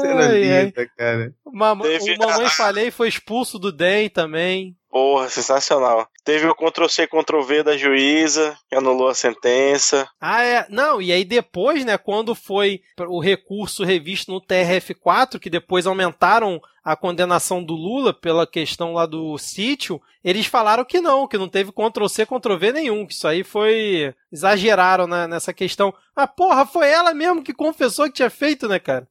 Cena 0.00 0.28
linda, 0.28 0.88
cara. 0.96 1.34
Teve 1.82 2.14
o 2.14 2.18
Mamãe 2.18 2.48
Falei 2.50 2.90
foi 2.92 3.08
expulso 3.08 3.58
do 3.58 3.72
DEM 3.72 4.08
também. 4.08 4.76
Porra, 4.90 5.28
sensacional. 5.28 6.08
Teve 6.24 6.46
o 6.46 6.54
Ctrl-C, 6.54 7.06
Ctrl-V 7.06 7.62
da 7.62 7.76
juíza, 7.76 8.58
que 8.68 8.74
anulou 8.74 9.08
a 9.08 9.14
sentença. 9.14 10.08
Ah, 10.20 10.42
é. 10.42 10.66
Não, 10.68 11.00
e 11.00 11.12
aí 11.12 11.24
depois, 11.24 11.84
né, 11.84 11.96
quando 11.96 12.34
foi 12.34 12.80
o 13.08 13.20
recurso 13.20 13.84
revisto 13.84 14.32
no 14.32 14.40
TRF4, 14.40 15.38
que 15.38 15.48
depois 15.48 15.86
aumentaram 15.86 16.60
a 16.82 16.96
condenação 16.96 17.62
do 17.62 17.74
Lula 17.74 18.12
pela 18.12 18.46
questão 18.46 18.94
lá 18.94 19.06
do 19.06 19.36
sítio, 19.38 20.00
eles 20.24 20.46
falaram 20.46 20.84
que 20.84 21.00
não, 21.00 21.26
que 21.26 21.38
não 21.38 21.48
teve 21.48 21.72
Ctrl-C, 21.72 22.26
Ctrl-V 22.26 22.72
nenhum, 22.72 23.06
que 23.06 23.14
isso 23.14 23.26
aí 23.26 23.42
foi. 23.42 24.14
Exageraram 24.32 25.06
né, 25.06 25.26
nessa 25.26 25.52
questão. 25.52 25.92
Ah, 26.14 26.26
porra, 26.26 26.66
foi 26.66 26.88
ela 26.88 27.14
mesmo 27.14 27.42
que 27.42 27.54
confessou 27.54 28.06
que 28.06 28.12
tinha 28.12 28.30
feito, 28.30 28.68
né, 28.68 28.78
cara? 28.78 29.08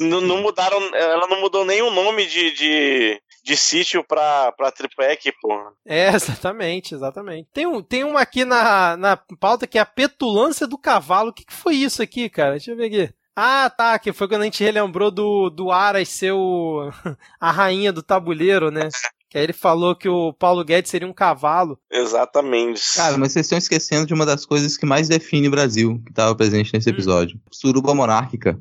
Não, 0.00 0.20
não 0.20 0.42
mudaram, 0.42 0.78
ela 0.94 1.26
não 1.28 1.40
mudou 1.40 1.64
nem 1.64 1.82
o 1.82 1.90
nome 1.90 2.26
de, 2.26 2.52
de, 2.52 3.22
de 3.46 3.56
sítio 3.56 4.02
pra, 4.02 4.50
pra 4.52 4.72
Tripec, 4.72 5.32
porra. 5.40 5.70
É, 5.86 6.08
exatamente, 6.12 6.94
exatamente. 6.94 7.48
Tem, 7.54 7.64
um, 7.64 7.80
tem 7.80 8.02
uma 8.02 8.20
aqui 8.20 8.44
na, 8.44 8.96
na 8.96 9.16
pauta 9.38 9.68
que 9.68 9.78
é 9.78 9.80
a 9.80 9.86
petulância 9.86 10.66
do 10.66 10.76
cavalo. 10.76 11.30
O 11.30 11.32
que, 11.32 11.44
que 11.44 11.52
foi 11.52 11.76
isso 11.76 12.02
aqui, 12.02 12.28
cara? 12.28 12.52
Deixa 12.52 12.72
eu 12.72 12.76
ver 12.76 12.86
aqui. 12.86 13.14
Ah, 13.36 13.70
tá, 13.70 13.98
que 13.98 14.12
foi 14.12 14.26
quando 14.26 14.42
a 14.42 14.44
gente 14.46 14.64
relembrou 14.64 15.10
do, 15.10 15.50
do 15.50 15.70
Aras 15.70 16.08
ser 16.08 16.32
o, 16.32 16.90
a 17.38 17.52
rainha 17.52 17.92
do 17.92 18.02
tabuleiro, 18.02 18.70
né? 18.70 18.88
Que 19.28 19.38
aí 19.38 19.44
ele 19.44 19.52
falou 19.52 19.94
que 19.94 20.08
o 20.08 20.32
Paulo 20.32 20.64
Guedes 20.64 20.90
seria 20.90 21.06
um 21.06 21.12
cavalo. 21.12 21.78
Exatamente. 21.90 22.82
Cara, 22.96 23.16
mas 23.18 23.32
vocês 23.32 23.46
estão 23.46 23.58
esquecendo 23.58 24.06
de 24.06 24.14
uma 24.14 24.26
das 24.26 24.44
coisas 24.44 24.76
que 24.76 24.86
mais 24.86 25.08
define 25.08 25.48
o 25.48 25.50
Brasil, 25.50 26.00
que 26.04 26.10
estava 26.10 26.34
presente 26.34 26.72
nesse 26.72 26.88
episódio. 26.90 27.38
Suruba 27.52 27.94
monárquica. 27.94 28.58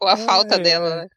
Ou 0.00 0.08
a 0.08 0.16
falta 0.16 0.58
dela, 0.58 0.96
né? 0.96 1.08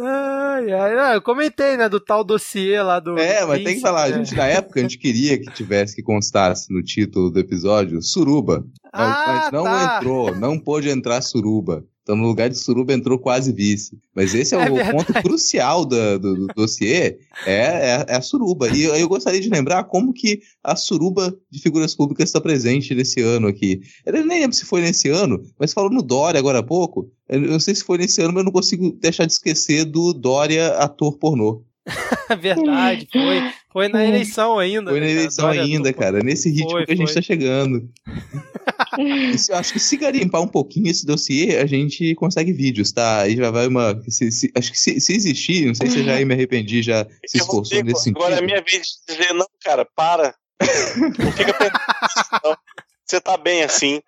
Ai, 0.00 0.72
ai, 0.72 1.16
eu 1.16 1.22
comentei, 1.22 1.76
né, 1.76 1.88
do 1.88 1.98
tal 1.98 2.22
dossiê 2.22 2.80
lá 2.82 3.00
do. 3.00 3.18
É, 3.18 3.44
mas 3.44 3.64
tem 3.64 3.74
que 3.76 3.80
falar, 3.80 4.04
a 4.04 4.08
né? 4.10 4.16
gente 4.18 4.34
na 4.36 4.46
época 4.46 4.78
a 4.78 4.82
gente 4.82 4.96
queria 4.98 5.38
que 5.38 5.50
tivesse 5.52 5.96
que 5.96 6.02
constasse 6.02 6.72
no 6.72 6.82
título 6.82 7.30
do 7.30 7.38
episódio 7.40 8.00
Suruba. 8.00 8.64
Mas- 8.92 9.16
Ah, 9.16 9.24
mas 9.42 9.52
não 9.52 9.64
tá. 9.64 9.96
entrou, 9.96 10.34
não 10.36 10.58
pôde 10.58 10.88
entrar 10.88 11.20
Suruba. 11.20 11.84
Então 12.08 12.16
no 12.16 12.26
lugar 12.26 12.48
de 12.48 12.58
Suruba 12.58 12.94
entrou 12.94 13.18
quase 13.18 13.52
vice. 13.52 13.98
Mas 14.14 14.34
esse 14.34 14.54
é, 14.54 14.58
É 14.58 14.70
o 14.70 14.74
verdade. 14.76 14.96
ponto 14.96 15.12
crucial 15.22 15.84
do, 15.84 16.18
do, 16.18 16.34
do 16.36 16.46
dossiê, 16.56 17.18
é, 17.44 17.52
é, 17.52 18.06
é 18.08 18.16
a 18.16 18.22
Suruba. 18.22 18.74
E 18.74 18.80
eu, 18.84 18.96
eu 18.96 19.06
gostaria 19.06 19.38
de 19.38 19.50
lembrar 19.50 19.84
como 19.84 20.14
que 20.14 20.40
a 20.64 20.74
Suruba 20.74 21.36
de 21.50 21.60
figuras 21.60 21.94
públicas 21.94 22.30
está 22.30 22.40
presente 22.40 22.94
nesse 22.94 23.20
ano 23.20 23.46
aqui. 23.46 23.82
Eu 24.06 24.14
nem 24.14 24.40
lembro 24.40 24.56
se 24.56 24.64
foi 24.64 24.80
nesse 24.80 25.10
ano, 25.10 25.38
mas 25.60 25.74
falou 25.74 25.90
no 25.90 26.00
Dória 26.00 26.38
agora 26.38 26.60
há 26.60 26.62
pouco. 26.62 27.12
Eu 27.28 27.42
não 27.42 27.60
sei 27.60 27.74
se 27.74 27.84
foi 27.84 27.98
nesse 27.98 28.22
ano, 28.22 28.32
mas 28.32 28.40
eu 28.40 28.46
não 28.46 28.52
consigo 28.52 28.90
deixar 28.98 29.26
de 29.26 29.34
esquecer 29.34 29.84
do 29.84 30.14
Dória 30.14 30.78
ator 30.78 31.18
pornô. 31.18 31.62
Verdade, 32.40 33.06
foi, 33.12 33.42
foi 33.70 33.88
na 33.88 34.04
eleição 34.04 34.58
ainda. 34.58 34.90
Foi 34.90 35.00
né, 35.00 35.06
na 35.06 35.12
cara? 35.12 35.20
eleição 35.20 35.44
Dória 35.46 35.62
ainda, 35.62 35.92
cara. 35.92 36.18
Nesse 36.22 36.50
ritmo 36.50 36.70
Foi, 36.70 36.86
que 36.86 36.92
a 36.92 36.96
gente 36.96 37.06
foi. 37.06 37.14
tá 37.14 37.22
chegando. 37.22 37.88
Isso, 39.32 39.52
acho 39.54 39.72
que 39.72 39.78
se 39.78 39.96
garimpar 39.96 40.40
um 40.42 40.48
pouquinho 40.48 40.88
esse 40.90 41.04
dossiê, 41.06 41.58
a 41.58 41.66
gente 41.66 42.14
consegue 42.14 42.52
vídeos, 42.52 42.92
tá? 42.92 43.20
Aí 43.20 43.36
já 43.36 43.50
vai 43.50 43.66
uma. 43.66 44.00
se- 44.08 44.30
se- 44.32 44.50
acho 44.54 44.72
que 44.72 44.78
se, 44.78 45.00
se 45.00 45.12
existir, 45.14 45.66
não 45.66 45.74
sei 45.74 45.88
se 45.90 45.98
eu 46.00 46.04
já 46.04 46.24
me 46.24 46.34
arrependi, 46.34 46.82
já 46.82 47.06
se 47.26 47.38
esforçou 47.38 47.82
nesse 47.84 48.04
sentido. 48.04 48.22
Agora 48.22 48.36
é 48.38 48.42
minha 48.42 48.62
vez 48.62 48.86
de 49.06 49.14
dizer, 49.14 49.32
não, 49.34 49.46
cara, 49.62 49.84
para. 49.84 50.34
Não 51.18 51.32
fica 51.32 51.54
pensando. 51.54 52.58
Você 53.06 53.20
tá 53.20 53.36
bem 53.36 53.62
assim. 53.62 54.00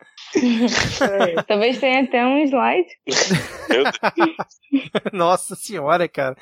Talvez 1.47 1.79
tenha 1.79 2.03
até 2.03 2.25
um 2.25 2.39
slide. 2.45 2.89
Nossa 5.13 5.55
senhora, 5.55 6.09
cara. 6.09 6.37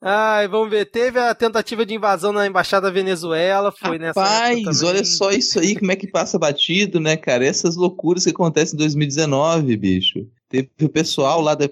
Ai, 0.00 0.48
vamos 0.48 0.70
ver. 0.70 0.86
Teve 0.86 1.18
a 1.18 1.34
tentativa 1.34 1.84
de 1.84 1.94
invasão 1.94 2.32
na 2.32 2.46
embaixada 2.46 2.86
da 2.86 2.92
Venezuela, 2.92 3.70
foi 3.70 3.98
nessa 3.98 4.20
época 4.20 4.64
Rapaz, 4.64 4.82
olha 4.82 5.04
só 5.04 5.30
isso 5.30 5.60
aí, 5.60 5.78
como 5.78 5.92
é 5.92 5.96
que 5.96 6.06
passa 6.06 6.38
batido, 6.38 6.98
né, 6.98 7.16
cara? 7.16 7.44
Essas 7.44 7.76
loucuras 7.76 8.24
que 8.24 8.30
acontecem 8.30 8.74
em 8.74 8.78
2019, 8.78 9.76
bicho. 9.76 10.26
Teve 10.48 10.68
o 10.82 10.88
pessoal 10.88 11.40
lá 11.40 11.54
da. 11.54 11.66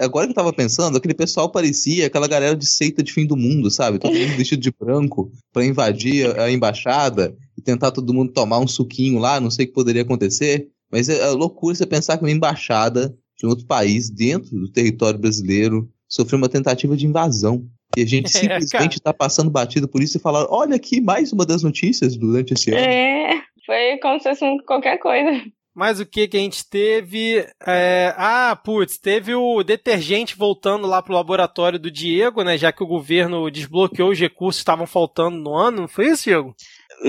Agora 0.00 0.26
que 0.26 0.30
eu 0.30 0.34
tava 0.34 0.50
pensando, 0.50 0.96
aquele 0.96 1.12
pessoal 1.12 1.50
parecia 1.50 2.06
aquela 2.06 2.26
galera 2.26 2.56
de 2.56 2.64
seita 2.64 3.02
de 3.02 3.12
fim 3.12 3.26
do 3.26 3.36
mundo, 3.36 3.70
sabe? 3.70 3.98
Todo 3.98 4.14
mundo 4.14 4.36
vestido 4.36 4.62
de 4.62 4.72
branco 4.72 5.30
pra 5.52 5.66
invadir 5.66 6.34
a 6.40 6.50
embaixada 6.50 7.36
e 7.58 7.60
tentar 7.60 7.90
todo 7.90 8.14
mundo 8.14 8.32
tomar 8.32 8.58
um 8.58 8.66
suquinho 8.66 9.18
lá, 9.18 9.38
não 9.38 9.50
sei 9.50 9.66
o 9.66 9.68
que 9.68 9.74
poderia 9.74 10.00
acontecer. 10.00 10.66
Mas 10.90 11.08
é, 11.08 11.18
é 11.18 11.26
loucura 11.28 11.74
você 11.74 11.86
pensar 11.86 12.16
que 12.16 12.24
uma 12.24 12.30
embaixada 12.30 13.16
de 13.38 13.46
um 13.46 13.50
outro 13.50 13.66
país, 13.66 14.08
dentro 14.08 14.50
do 14.50 14.70
território 14.70 15.18
brasileiro, 15.18 15.88
sofreu 16.08 16.38
uma 16.38 16.48
tentativa 16.48 16.96
de 16.96 17.06
invasão. 17.06 17.66
E 17.96 18.02
a 18.02 18.06
gente 18.06 18.26
É, 18.36 18.40
simplesmente 18.40 19.00
tá 19.00 19.12
passando 19.12 19.50
batido 19.50 19.88
por 19.88 20.02
isso 20.02 20.16
e 20.16 20.20
falar: 20.20 20.46
olha 20.50 20.76
aqui 20.76 21.00
mais 21.00 21.32
uma 21.32 21.44
das 21.44 21.62
notícias 21.62 22.16
durante 22.16 22.54
esse 22.54 22.70
ano. 22.70 22.80
É, 22.80 23.42
foi 23.64 23.98
como 24.00 24.20
se 24.20 24.28
fosse 24.28 24.64
qualquer 24.64 24.98
coisa. 24.98 25.42
Mas 25.76 26.00
o 26.00 26.06
que 26.06 26.26
que 26.26 26.38
a 26.38 26.40
gente 26.40 26.66
teve? 26.66 27.46
É, 27.66 28.14
Ah, 28.16 28.58
putz, 28.64 28.96
teve 28.98 29.34
o 29.34 29.62
detergente 29.62 30.34
voltando 30.34 30.86
lá 30.86 31.02
pro 31.02 31.12
laboratório 31.12 31.78
do 31.78 31.90
Diego, 31.90 32.42
né? 32.42 32.56
Já 32.56 32.72
que 32.72 32.82
o 32.82 32.86
governo 32.86 33.50
desbloqueou 33.50 34.10
os 34.10 34.18
recursos 34.18 34.60
que 34.60 34.62
estavam 34.62 34.86
faltando 34.86 35.36
no 35.36 35.54
ano, 35.54 35.82
não 35.82 35.88
foi 35.88 36.06
isso, 36.06 36.24
Diego? 36.24 36.56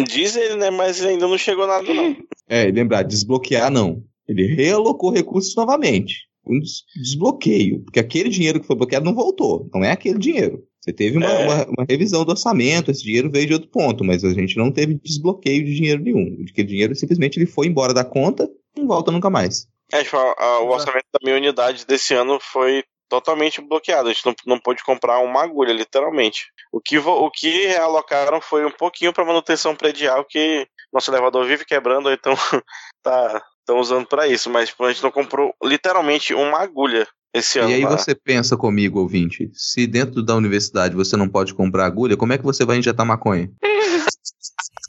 Diz 0.08 0.36
ele, 0.36 0.56
né? 0.56 0.70
Mas 0.70 1.02
ainda 1.03 1.28
não 1.28 1.38
chegou 1.38 1.68
nada, 1.68 1.92
não. 1.94 2.16
É, 2.50 2.68
e 2.70 2.72
lembrar, 2.72 3.03
desbloquear 3.03 3.70
não. 3.70 4.02
Ele 4.28 4.46
realocou 4.56 5.12
recursos 5.12 5.53
novamente. 5.56 6.28
Um 6.46 6.60
des- 6.60 6.84
desbloqueio. 6.96 7.82
Porque 7.84 8.00
aquele 8.00 8.30
dinheiro 8.30 8.60
que 8.62 8.66
foi 8.68 8.76
bloqueado 8.76 9.03
não 9.06 9.14
voltou. 9.14 9.70
Não 9.74 9.84
é 9.84 9.92
aquele 9.92 10.18
dinheiro. 10.18 10.64
Você 10.82 10.94
teve 10.94 11.18
uma, 11.18 11.26
É. 11.30 11.46
uma- 11.46 11.66
uma 11.66 11.86
revisão 11.90 12.24
do 12.24 12.32
orçamento, 12.32 12.90
esse 12.90 13.03
dinheiro 13.03 13.30
veio 13.30 13.48
de 13.48 13.53
outro 13.53 13.70
ponto, 13.70 14.02
mas 14.06 14.24
a 14.24 14.30
gente 14.34 14.56
não 14.56 14.72
teve 14.72 14.94
desbloqueio 15.03 15.66
de 15.66 15.76
dinheiro 15.76 16.02
nenhum. 16.02 16.38
Aquele 16.50 16.68
dinheiro 16.70 16.96
simplesmente 16.96 17.38
ele 17.38 17.46
foi 17.46 17.68
embora 17.68 17.94
da 17.94 18.06
conta 18.06 18.50
e 18.76 18.80
não 18.80 18.88
volta 18.88 19.12
nunca 19.12 19.30
mais. 19.30 19.68
É, 19.92 20.02
tipo, 20.03 20.16
a- 20.16 20.36
a- 20.38 20.60
o 20.64 20.70
orçamento 20.70 21.06
da 21.14 21.20
minha 21.22 21.36
unidade 21.36 21.86
desse 21.86 22.14
ano 22.14 22.40
foi 22.42 22.82
totalmente 23.10 23.62
bloqueado. 23.62 24.10
A 24.10 24.14
gente 24.14 24.26
não, 24.26 24.36
não 24.46 24.60
pôde 24.60 24.84
comprar 24.84 25.20
uma 25.20 25.44
agulha, 25.44 25.74
literalmente. 25.74 26.48
O 26.72 26.80
que, 26.82 26.98
o 26.98 27.32
que 27.32 27.68
realocaram 27.68 28.42
foi 28.42 28.66
um 28.66 28.72
pouquinho 28.72 29.14
para 29.14 29.26
manutenção 29.26 29.76
predial, 29.76 30.26
que 30.26 30.68
nosso 30.92 31.10
elevador 31.12 31.46
vive 31.46 31.66
quebrando, 31.66 32.12
então 32.12 32.34
tá 33.04 33.42
estão 33.68 33.80
usando 33.80 34.08
para 34.08 34.28
isso. 34.28 34.50
Mas 34.50 34.70
tipo, 34.70 34.84
a 34.84 34.92
gente 34.92 35.04
não 35.04 35.12
comprou 35.12 35.54
literalmente 35.64 36.34
uma 36.34 36.60
agulha 36.60 37.06
esse 37.34 37.60
ano. 37.60 37.70
E 37.70 37.74
aí 37.76 37.84
lá. 37.84 37.98
você 37.98 38.16
pensa 38.16 38.56
comigo, 38.56 39.00
ouvinte, 39.00 39.50
se 39.54 39.86
dentro 39.86 40.24
da 40.24 40.36
universidade 40.36 40.96
você 40.96 41.18
não 41.18 41.28
pode 41.28 41.54
comprar 41.54 41.86
agulha, 41.86 42.18
como 42.18 42.34
é 42.34 42.38
que 42.38 42.44
você 42.44 42.66
vai 42.66 42.78
injetar 42.78 43.06
maconha? 43.06 43.52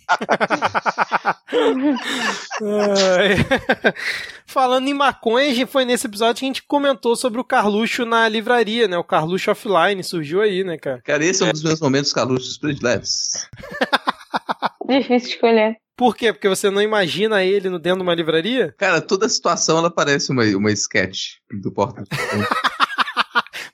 Falando 4.46 4.88
em 4.88 4.94
maconha, 4.94 5.50
a 5.50 5.54
gente 5.54 5.70
foi 5.70 5.84
nesse 5.84 6.06
episódio 6.06 6.40
que 6.40 6.44
a 6.44 6.48
gente 6.48 6.62
comentou 6.62 7.14
sobre 7.14 7.40
o 7.40 7.44
Carluxo 7.44 8.04
na 8.04 8.28
livraria, 8.28 8.88
né? 8.88 8.96
O 8.96 9.04
Carluxo 9.04 9.50
offline 9.50 10.02
surgiu 10.02 10.40
aí, 10.40 10.64
né, 10.64 10.78
cara? 10.78 11.00
Cara, 11.02 11.24
esse 11.24 11.42
é 11.42 11.46
um 11.46 11.52
dos 11.52 11.62
meus 11.62 11.80
momentos 11.80 12.12
caluxos 12.12 12.58
prediletos. 12.58 13.46
Difícil 14.88 15.30
escolher. 15.30 15.76
Por 15.96 16.16
quê? 16.16 16.32
Porque 16.32 16.48
você 16.48 16.70
não 16.70 16.80
imagina 16.80 17.44
ele 17.44 17.68
no 17.68 17.78
dentro 17.78 17.98
de 17.98 18.04
uma 18.04 18.14
livraria? 18.14 18.74
Cara, 18.78 19.00
toda 19.00 19.26
a 19.26 19.28
situação 19.28 19.78
ela 19.78 19.90
parece 19.90 20.30
uma, 20.30 20.44
uma 20.56 20.70
sketch 20.70 21.34
do 21.50 21.72
Porta. 21.72 22.04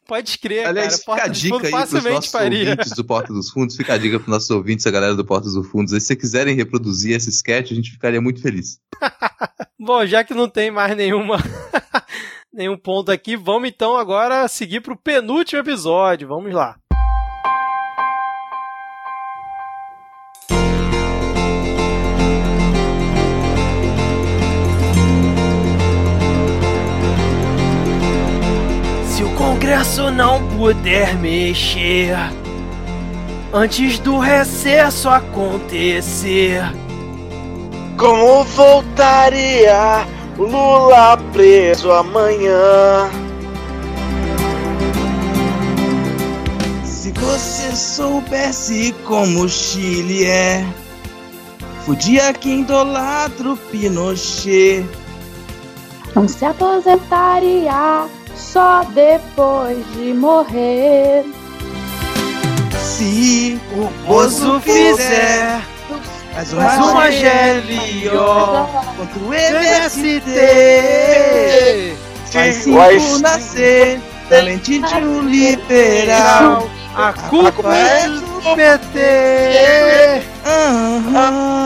Pode 0.07 0.39
crer, 0.39 0.67
Aliás, 0.67 1.03
cara. 1.03 1.19
fica 1.19 1.29
a 1.29 1.33
dica 1.33 1.67
aí 1.67 1.89
pros 1.89 2.05
nossos 2.05 2.31
faria. 2.31 2.71
ouvintes 2.71 2.93
do 2.93 3.05
Porta 3.05 3.33
dos 3.33 3.51
Fundos, 3.51 3.77
fica 3.77 3.95
a 3.95 3.99
dica 3.99 4.19
pros 4.19 4.31
nossos 4.31 4.51
ouvintes, 4.51 4.87
a 4.87 4.91
galera 4.91 5.15
do 5.15 5.25
Porta 5.25 5.49
dos 5.51 5.67
Fundos. 5.69 5.95
Aí, 5.95 6.01
se 6.01 6.09
vocês 6.09 6.19
quiserem 6.19 6.55
reproduzir 6.55 7.17
esse 7.17 7.31
sketch, 7.31 7.73
a 7.73 7.75
gente 7.75 7.91
ficaria 7.91 8.21
muito 8.21 8.43
feliz. 8.43 8.79
Bom, 9.81 10.05
já 10.07 10.23
que 10.23 10.35
não 10.35 10.49
tem 10.49 10.71
mais 10.71 10.97
nenhuma 10.97 11.39
nenhum 12.53 12.77
ponto 12.77 13.11
aqui, 13.11 13.37
vamos 13.37 13.69
então 13.69 13.97
agora 13.97 14.47
seguir 14.47 14.81
pro 14.81 14.97
penúltimo 14.97 15.61
episódio. 15.61 16.29
Vamos 16.29 16.53
lá. 16.53 16.77
Se 29.65 29.71
o 29.71 29.71
Congresso 29.71 30.11
não 30.11 30.47
puder 30.59 31.17
mexer 31.17 32.15
antes 33.51 33.99
do 33.99 34.19
recesso 34.19 35.09
acontecer, 35.09 36.61
Como 37.97 38.45
voltaria 38.45 40.07
o 40.37 40.43
Lula 40.43 41.17
preso 41.33 41.91
amanhã? 41.91 43.09
Se 46.85 47.11
você 47.13 47.75
soubesse 47.75 48.95
como 49.07 49.45
o 49.45 49.49
Chile 49.49 50.27
é, 50.27 50.63
fudia 51.87 52.35
quem 52.35 52.61
idolatra 52.61 53.53
o 53.53 53.57
Pinochet. 53.57 54.85
Não 56.15 56.29
se 56.29 56.45
aposentaria 56.45 58.07
só 58.37 58.85
depois 58.85 59.85
de 59.95 60.13
morrer. 60.13 61.25
Se 62.81 63.61
o 63.73 63.89
Bozo 64.07 64.61
fizer 64.61 65.61
mais 66.35 66.79
uma 66.79 67.09
GLO 67.11 68.69
contra 68.97 69.19
o 69.21 69.35
MST, 69.35 70.31
Faz 72.33 72.67
Vai 72.67 72.99
cinco 72.99 73.19
nascer, 73.21 74.01
talente 74.29 74.81
de 74.81 74.95
um 74.97 75.23
liberal. 75.23 76.69
A 76.97 77.13
culpa 77.13 77.75
é 77.75 78.09
do 78.09 78.41
PT. 78.57 80.23
Aham. 80.47 81.65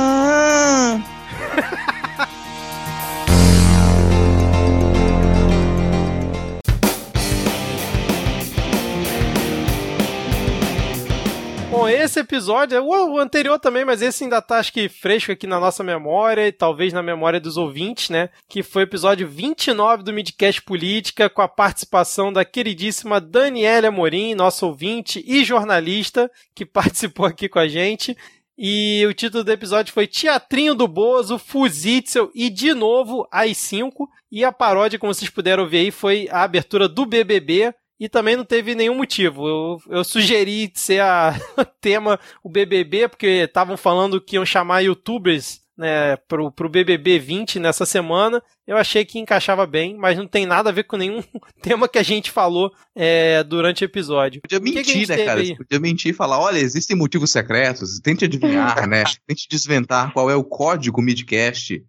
Esse 11.90 12.20
episódio, 12.20 12.82
o, 12.82 13.14
o 13.14 13.18
anterior 13.18 13.58
também, 13.58 13.84
mas 13.84 14.02
esse 14.02 14.24
ainda 14.24 14.42
tá, 14.42 14.58
acho 14.58 14.72
que, 14.72 14.88
fresco 14.88 15.32
aqui 15.32 15.46
na 15.46 15.58
nossa 15.58 15.82
memória 15.82 16.46
e 16.46 16.52
talvez 16.52 16.92
na 16.92 17.02
memória 17.02 17.40
dos 17.40 17.56
ouvintes, 17.56 18.10
né? 18.10 18.28
Que 18.48 18.62
foi 18.62 18.82
o 18.82 18.84
episódio 18.84 19.26
29 19.26 20.02
do 20.02 20.12
Midcast 20.12 20.62
Política, 20.62 21.30
com 21.30 21.42
a 21.42 21.48
participação 21.48 22.32
da 22.32 22.44
queridíssima 22.44 23.20
Daniela 23.20 23.88
Amorim, 23.88 24.34
nossa 24.34 24.66
ouvinte 24.66 25.24
e 25.26 25.44
jornalista, 25.44 26.30
que 26.54 26.64
participou 26.66 27.26
aqui 27.26 27.48
com 27.48 27.58
a 27.58 27.66
gente. 27.68 28.16
E 28.60 29.06
o 29.06 29.14
título 29.14 29.44
do 29.44 29.52
episódio 29.52 29.94
foi 29.94 30.08
Teatrinho 30.08 30.74
do 30.74 30.88
Bozo, 30.88 31.38
Fuzitzel 31.38 32.28
e 32.34 32.50
de 32.50 32.74
novo 32.74 33.24
às 33.30 33.56
5. 33.56 34.10
E 34.32 34.44
a 34.44 34.50
paródia, 34.50 34.98
como 34.98 35.14
vocês 35.14 35.30
puderam 35.30 35.68
ver 35.68 35.78
aí, 35.78 35.90
foi 35.92 36.28
a 36.28 36.42
abertura 36.42 36.88
do 36.88 37.06
BBB. 37.06 37.72
E 37.98 38.08
também 38.08 38.36
não 38.36 38.44
teve 38.44 38.74
nenhum 38.74 38.94
motivo. 38.94 39.48
Eu, 39.48 39.82
eu 39.88 40.04
sugeri 40.04 40.70
ser 40.74 41.00
a 41.00 41.34
tema 41.80 42.18
o 42.42 42.48
BBB, 42.48 43.08
porque 43.08 43.26
estavam 43.26 43.76
falando 43.76 44.20
que 44.20 44.36
iam 44.36 44.46
chamar 44.46 44.80
youtubers 44.80 45.60
né, 45.78 46.16
pro, 46.28 46.50
pro 46.50 46.68
BBB 46.68 47.20
20 47.20 47.60
nessa 47.60 47.86
semana. 47.86 48.42
Eu 48.66 48.76
achei 48.76 49.04
que 49.04 49.18
encaixava 49.18 49.64
bem, 49.64 49.96
mas 49.96 50.18
não 50.18 50.26
tem 50.26 50.44
nada 50.44 50.70
a 50.70 50.72
ver 50.72 50.82
com 50.82 50.96
nenhum 50.96 51.22
tema 51.62 51.88
que 51.88 51.98
a 51.98 52.02
gente 52.02 52.32
falou 52.32 52.72
é, 52.96 53.44
durante 53.44 53.84
o 53.84 53.86
episódio. 53.86 54.42
Podia 54.42 54.58
O 54.58 54.62
que 54.62 54.70
que 54.70 54.76
mentir, 54.76 55.08
né, 55.08 55.24
cara? 55.24 55.40
aí? 55.40 55.56
Podia 55.56 55.78
mentir 55.78 56.10
e 56.10 56.14
falar: 56.14 56.40
olha, 56.40 56.58
existem 56.58 56.96
motivos 56.96 57.30
secretos, 57.30 58.00
tente 58.00 58.24
adivinhar, 58.24 58.86
né? 58.90 59.04
Tente 59.26 59.46
desventar 59.48 60.12
qual 60.12 60.28
é 60.28 60.34
o 60.34 60.42
código 60.42 61.00
Midcast. 61.00 61.80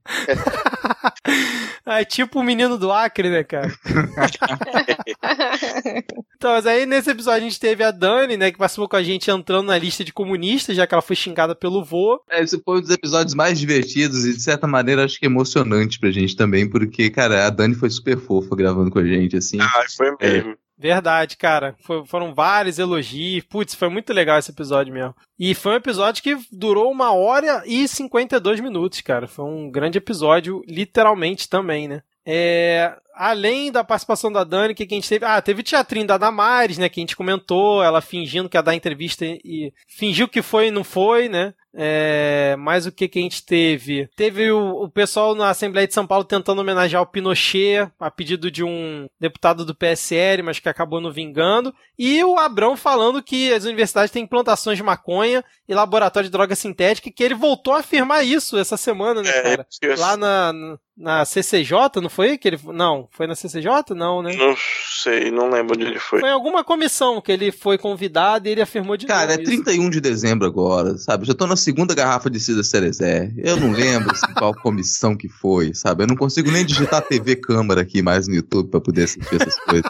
É 1.86 2.06
tipo 2.06 2.40
o 2.40 2.44
menino 2.44 2.78
do 2.78 2.92
Acre, 2.92 3.30
né, 3.30 3.44
cara? 3.44 3.72
Então, 6.36 6.52
mas 6.52 6.66
aí 6.66 6.86
nesse 6.86 7.10
episódio 7.10 7.40
a 7.40 7.50
gente 7.50 7.60
teve 7.60 7.84
a 7.84 7.92
Dani, 7.92 8.38
né, 8.38 8.52
que 8.52 8.58
participou 8.58 8.88
com 8.88 8.96
a 8.96 9.04
gente 9.04 9.30
entrando 9.30 9.68
na 9.68 9.78
lista 9.78 10.06
de 10.06 10.14
comunistas, 10.14 10.76
já 10.76 10.88
que 10.88 10.94
ela 10.94 11.02
foi 11.02 11.16
xingada 11.16 11.54
pelo 11.54 11.84
vô. 11.84 12.22
É, 12.30 12.42
Esse 12.42 12.62
foi 12.64 12.78
um 12.78 12.82
dos 12.82 12.90
episódios 12.90 13.34
mais 13.34 13.60
divertidos 13.60 14.26
e, 14.26 14.34
de 14.34 14.42
certa 14.42 14.66
maneira, 14.66 15.04
acho 15.04 15.20
que 15.20 15.26
emocionante 15.26 16.00
pra 16.00 16.12
gente 16.12 16.38
também, 16.38 16.70
porque, 16.70 17.10
cara, 17.10 17.46
a 17.46 17.50
Dani 17.50 17.76
foi 17.76 17.90
super 17.90 18.18
fofa 18.18 18.56
gravando 18.56 18.90
com 18.90 19.00
a 19.00 19.04
gente, 19.04 19.36
assim. 19.36 19.60
Ah, 19.60 19.84
foi 19.96 20.16
mesmo. 20.22 20.56
Verdade, 20.80 21.36
cara. 21.36 21.76
Foi- 21.84 22.06
foram 22.06 22.34
vários 22.34 22.80
elogios. 22.80 23.44
Putz, 23.44 23.76
foi 23.76 23.90
muito 23.90 24.14
legal 24.14 24.40
esse 24.40 24.50
episódio 24.52 24.94
mesmo. 24.94 25.14
E 25.38 25.54
foi 25.54 25.74
um 25.74 25.76
episódio 25.76 26.24
que 26.24 26.38
durou 26.52 26.90
uma 26.90 27.12
hora 27.14 27.62
e 27.66 27.86
52 27.86 28.62
minutos, 28.62 29.02
cara. 29.02 29.28
Foi 29.28 29.44
um 29.44 29.70
grande 29.70 29.98
episódio, 29.98 30.64
literalmente 30.66 31.50
também, 31.50 31.88
né? 31.90 32.02
É, 32.26 32.96
além 33.20 33.72
da 33.72 33.84
participação 33.84 34.32
da 34.32 34.44
Dani, 34.46 34.72
o 34.72 34.76
que, 34.76 34.84
a 34.90 34.96
gente 34.96 35.10
teve? 35.10 35.26
Ah, 35.26 35.42
teve 35.42 35.60
o 35.60 35.64
teatrinho 35.64 36.08
da 36.08 36.18
Damares, 36.18 36.78
né? 36.78 36.88
Que 36.88 37.00
a 37.00 37.04
gente 37.04 37.16
comentou, 37.18 37.84
ela 37.84 38.00
fingindo 38.02 38.48
que 38.48 38.56
ia 38.58 38.64
dar 38.64 38.74
entrevista 38.76 39.26
e 39.26 39.74
fingiu 39.88 40.28
que 40.28 40.42
foi 40.42 40.68
e 40.68 40.72
não 40.72 40.84
foi, 40.84 41.28
né? 41.28 41.54
É, 41.74 42.56
mas 42.58 42.86
o 42.88 42.92
que, 42.92 43.08
que 43.08 43.20
a 43.20 43.22
gente 43.22 43.46
teve? 43.46 44.10
Teve 44.16 44.52
o, 44.52 44.84
o 44.86 44.90
pessoal 44.90 45.36
na 45.36 45.50
Assembleia 45.50 45.88
de 45.88 45.94
São 45.94 46.08
Paulo 46.08 46.24
tentando 46.24 46.60
homenagear 46.60 47.02
o 47.02 47.06
Pinochet, 47.06 47.88
a 48.00 48.10
pedido 48.10 48.50
de 48.50 48.64
um 48.64 49.08
deputado 49.20 49.64
do 49.64 49.76
PSL, 49.76 50.42
mas 50.42 50.60
que 50.60 50.68
acabou 50.68 51.00
não 51.00 51.12
vingando. 51.12 51.74
E 51.98 52.24
o 52.24 52.40
Abrão 52.40 52.76
falando 52.76 53.22
que 53.22 53.54
as 53.54 53.66
universidades 53.66 54.12
têm 54.12 54.26
plantações 54.26 54.78
de 54.78 54.84
maconha 54.84 55.44
e 55.68 55.74
laboratório 55.76 56.28
de 56.28 56.32
droga 56.32 56.56
sintética, 56.56 57.12
que 57.12 57.24
ele 57.24 57.36
voltou 57.36 57.74
a 57.76 57.80
afirmar 57.80 58.26
isso 58.26 58.58
essa 58.58 58.78
semana, 58.78 59.22
né, 59.22 59.32
cara? 59.32 59.68
eu- 59.82 60.00
Lá 60.00 60.18
na, 60.18 60.54
na 60.98 61.26
CCJ, 61.26 62.02
não 62.02 62.10
foi? 62.10 62.38
Que 62.38 62.48
ele, 62.48 62.60
não, 62.74 63.08
foi 63.12 63.28
na 63.28 63.36
CCJ? 63.36 63.94
Não, 63.96 64.22
né? 64.22 64.36
Não 64.36 64.56
sei, 65.04 65.32
não 65.32 65.50
lembro 65.50 65.76
onde 65.76 65.86
ele 65.86 66.00
foi. 66.00 66.20
Foi 66.20 66.30
em 66.30 66.34
alguma 66.34 66.64
comissão 66.64 67.20
que 67.22 67.32
ele 67.32 67.52
foi 67.52 67.78
convidado 67.78 68.48
e 68.48 68.52
ele 68.52 68.62
afirmou 68.62 68.96
de 68.98 69.06
Cara, 69.06 69.34
é 69.34 69.38
novo. 69.38 69.50
isso. 69.52 69.64
31 69.64 69.90
de 69.90 70.00
dezembro 70.02 70.48
agora, 70.48 70.98
sabe? 70.98 71.26
Já 71.26 71.34
tô 71.34 71.46
na 71.48 71.56
segunda 71.56 71.94
garrafa 71.96 72.30
de 72.30 72.40
Cida 72.40 72.64
Cerezé. 72.64 73.32
Eu 73.38 73.58
não 73.58 73.72
lembro 73.72 74.12
assim, 74.12 74.34
qual 74.38 74.54
comissão 74.54 75.16
que 75.18 75.28
foi, 75.30 75.74
sabe? 75.74 76.04
Eu 76.04 76.08
não 76.08 76.16
consigo 76.16 76.50
nem 76.52 76.66
digitar 76.66 77.02
TV 77.02 77.36
Câmara 77.36 77.82
aqui 77.82 78.02
mais 78.02 78.28
no 78.28 78.36
YouTube 78.36 78.70
pra 78.70 78.82
poder 78.82 79.04
assistir 79.04 79.36
essas 79.36 79.60
coisas. 79.60 79.90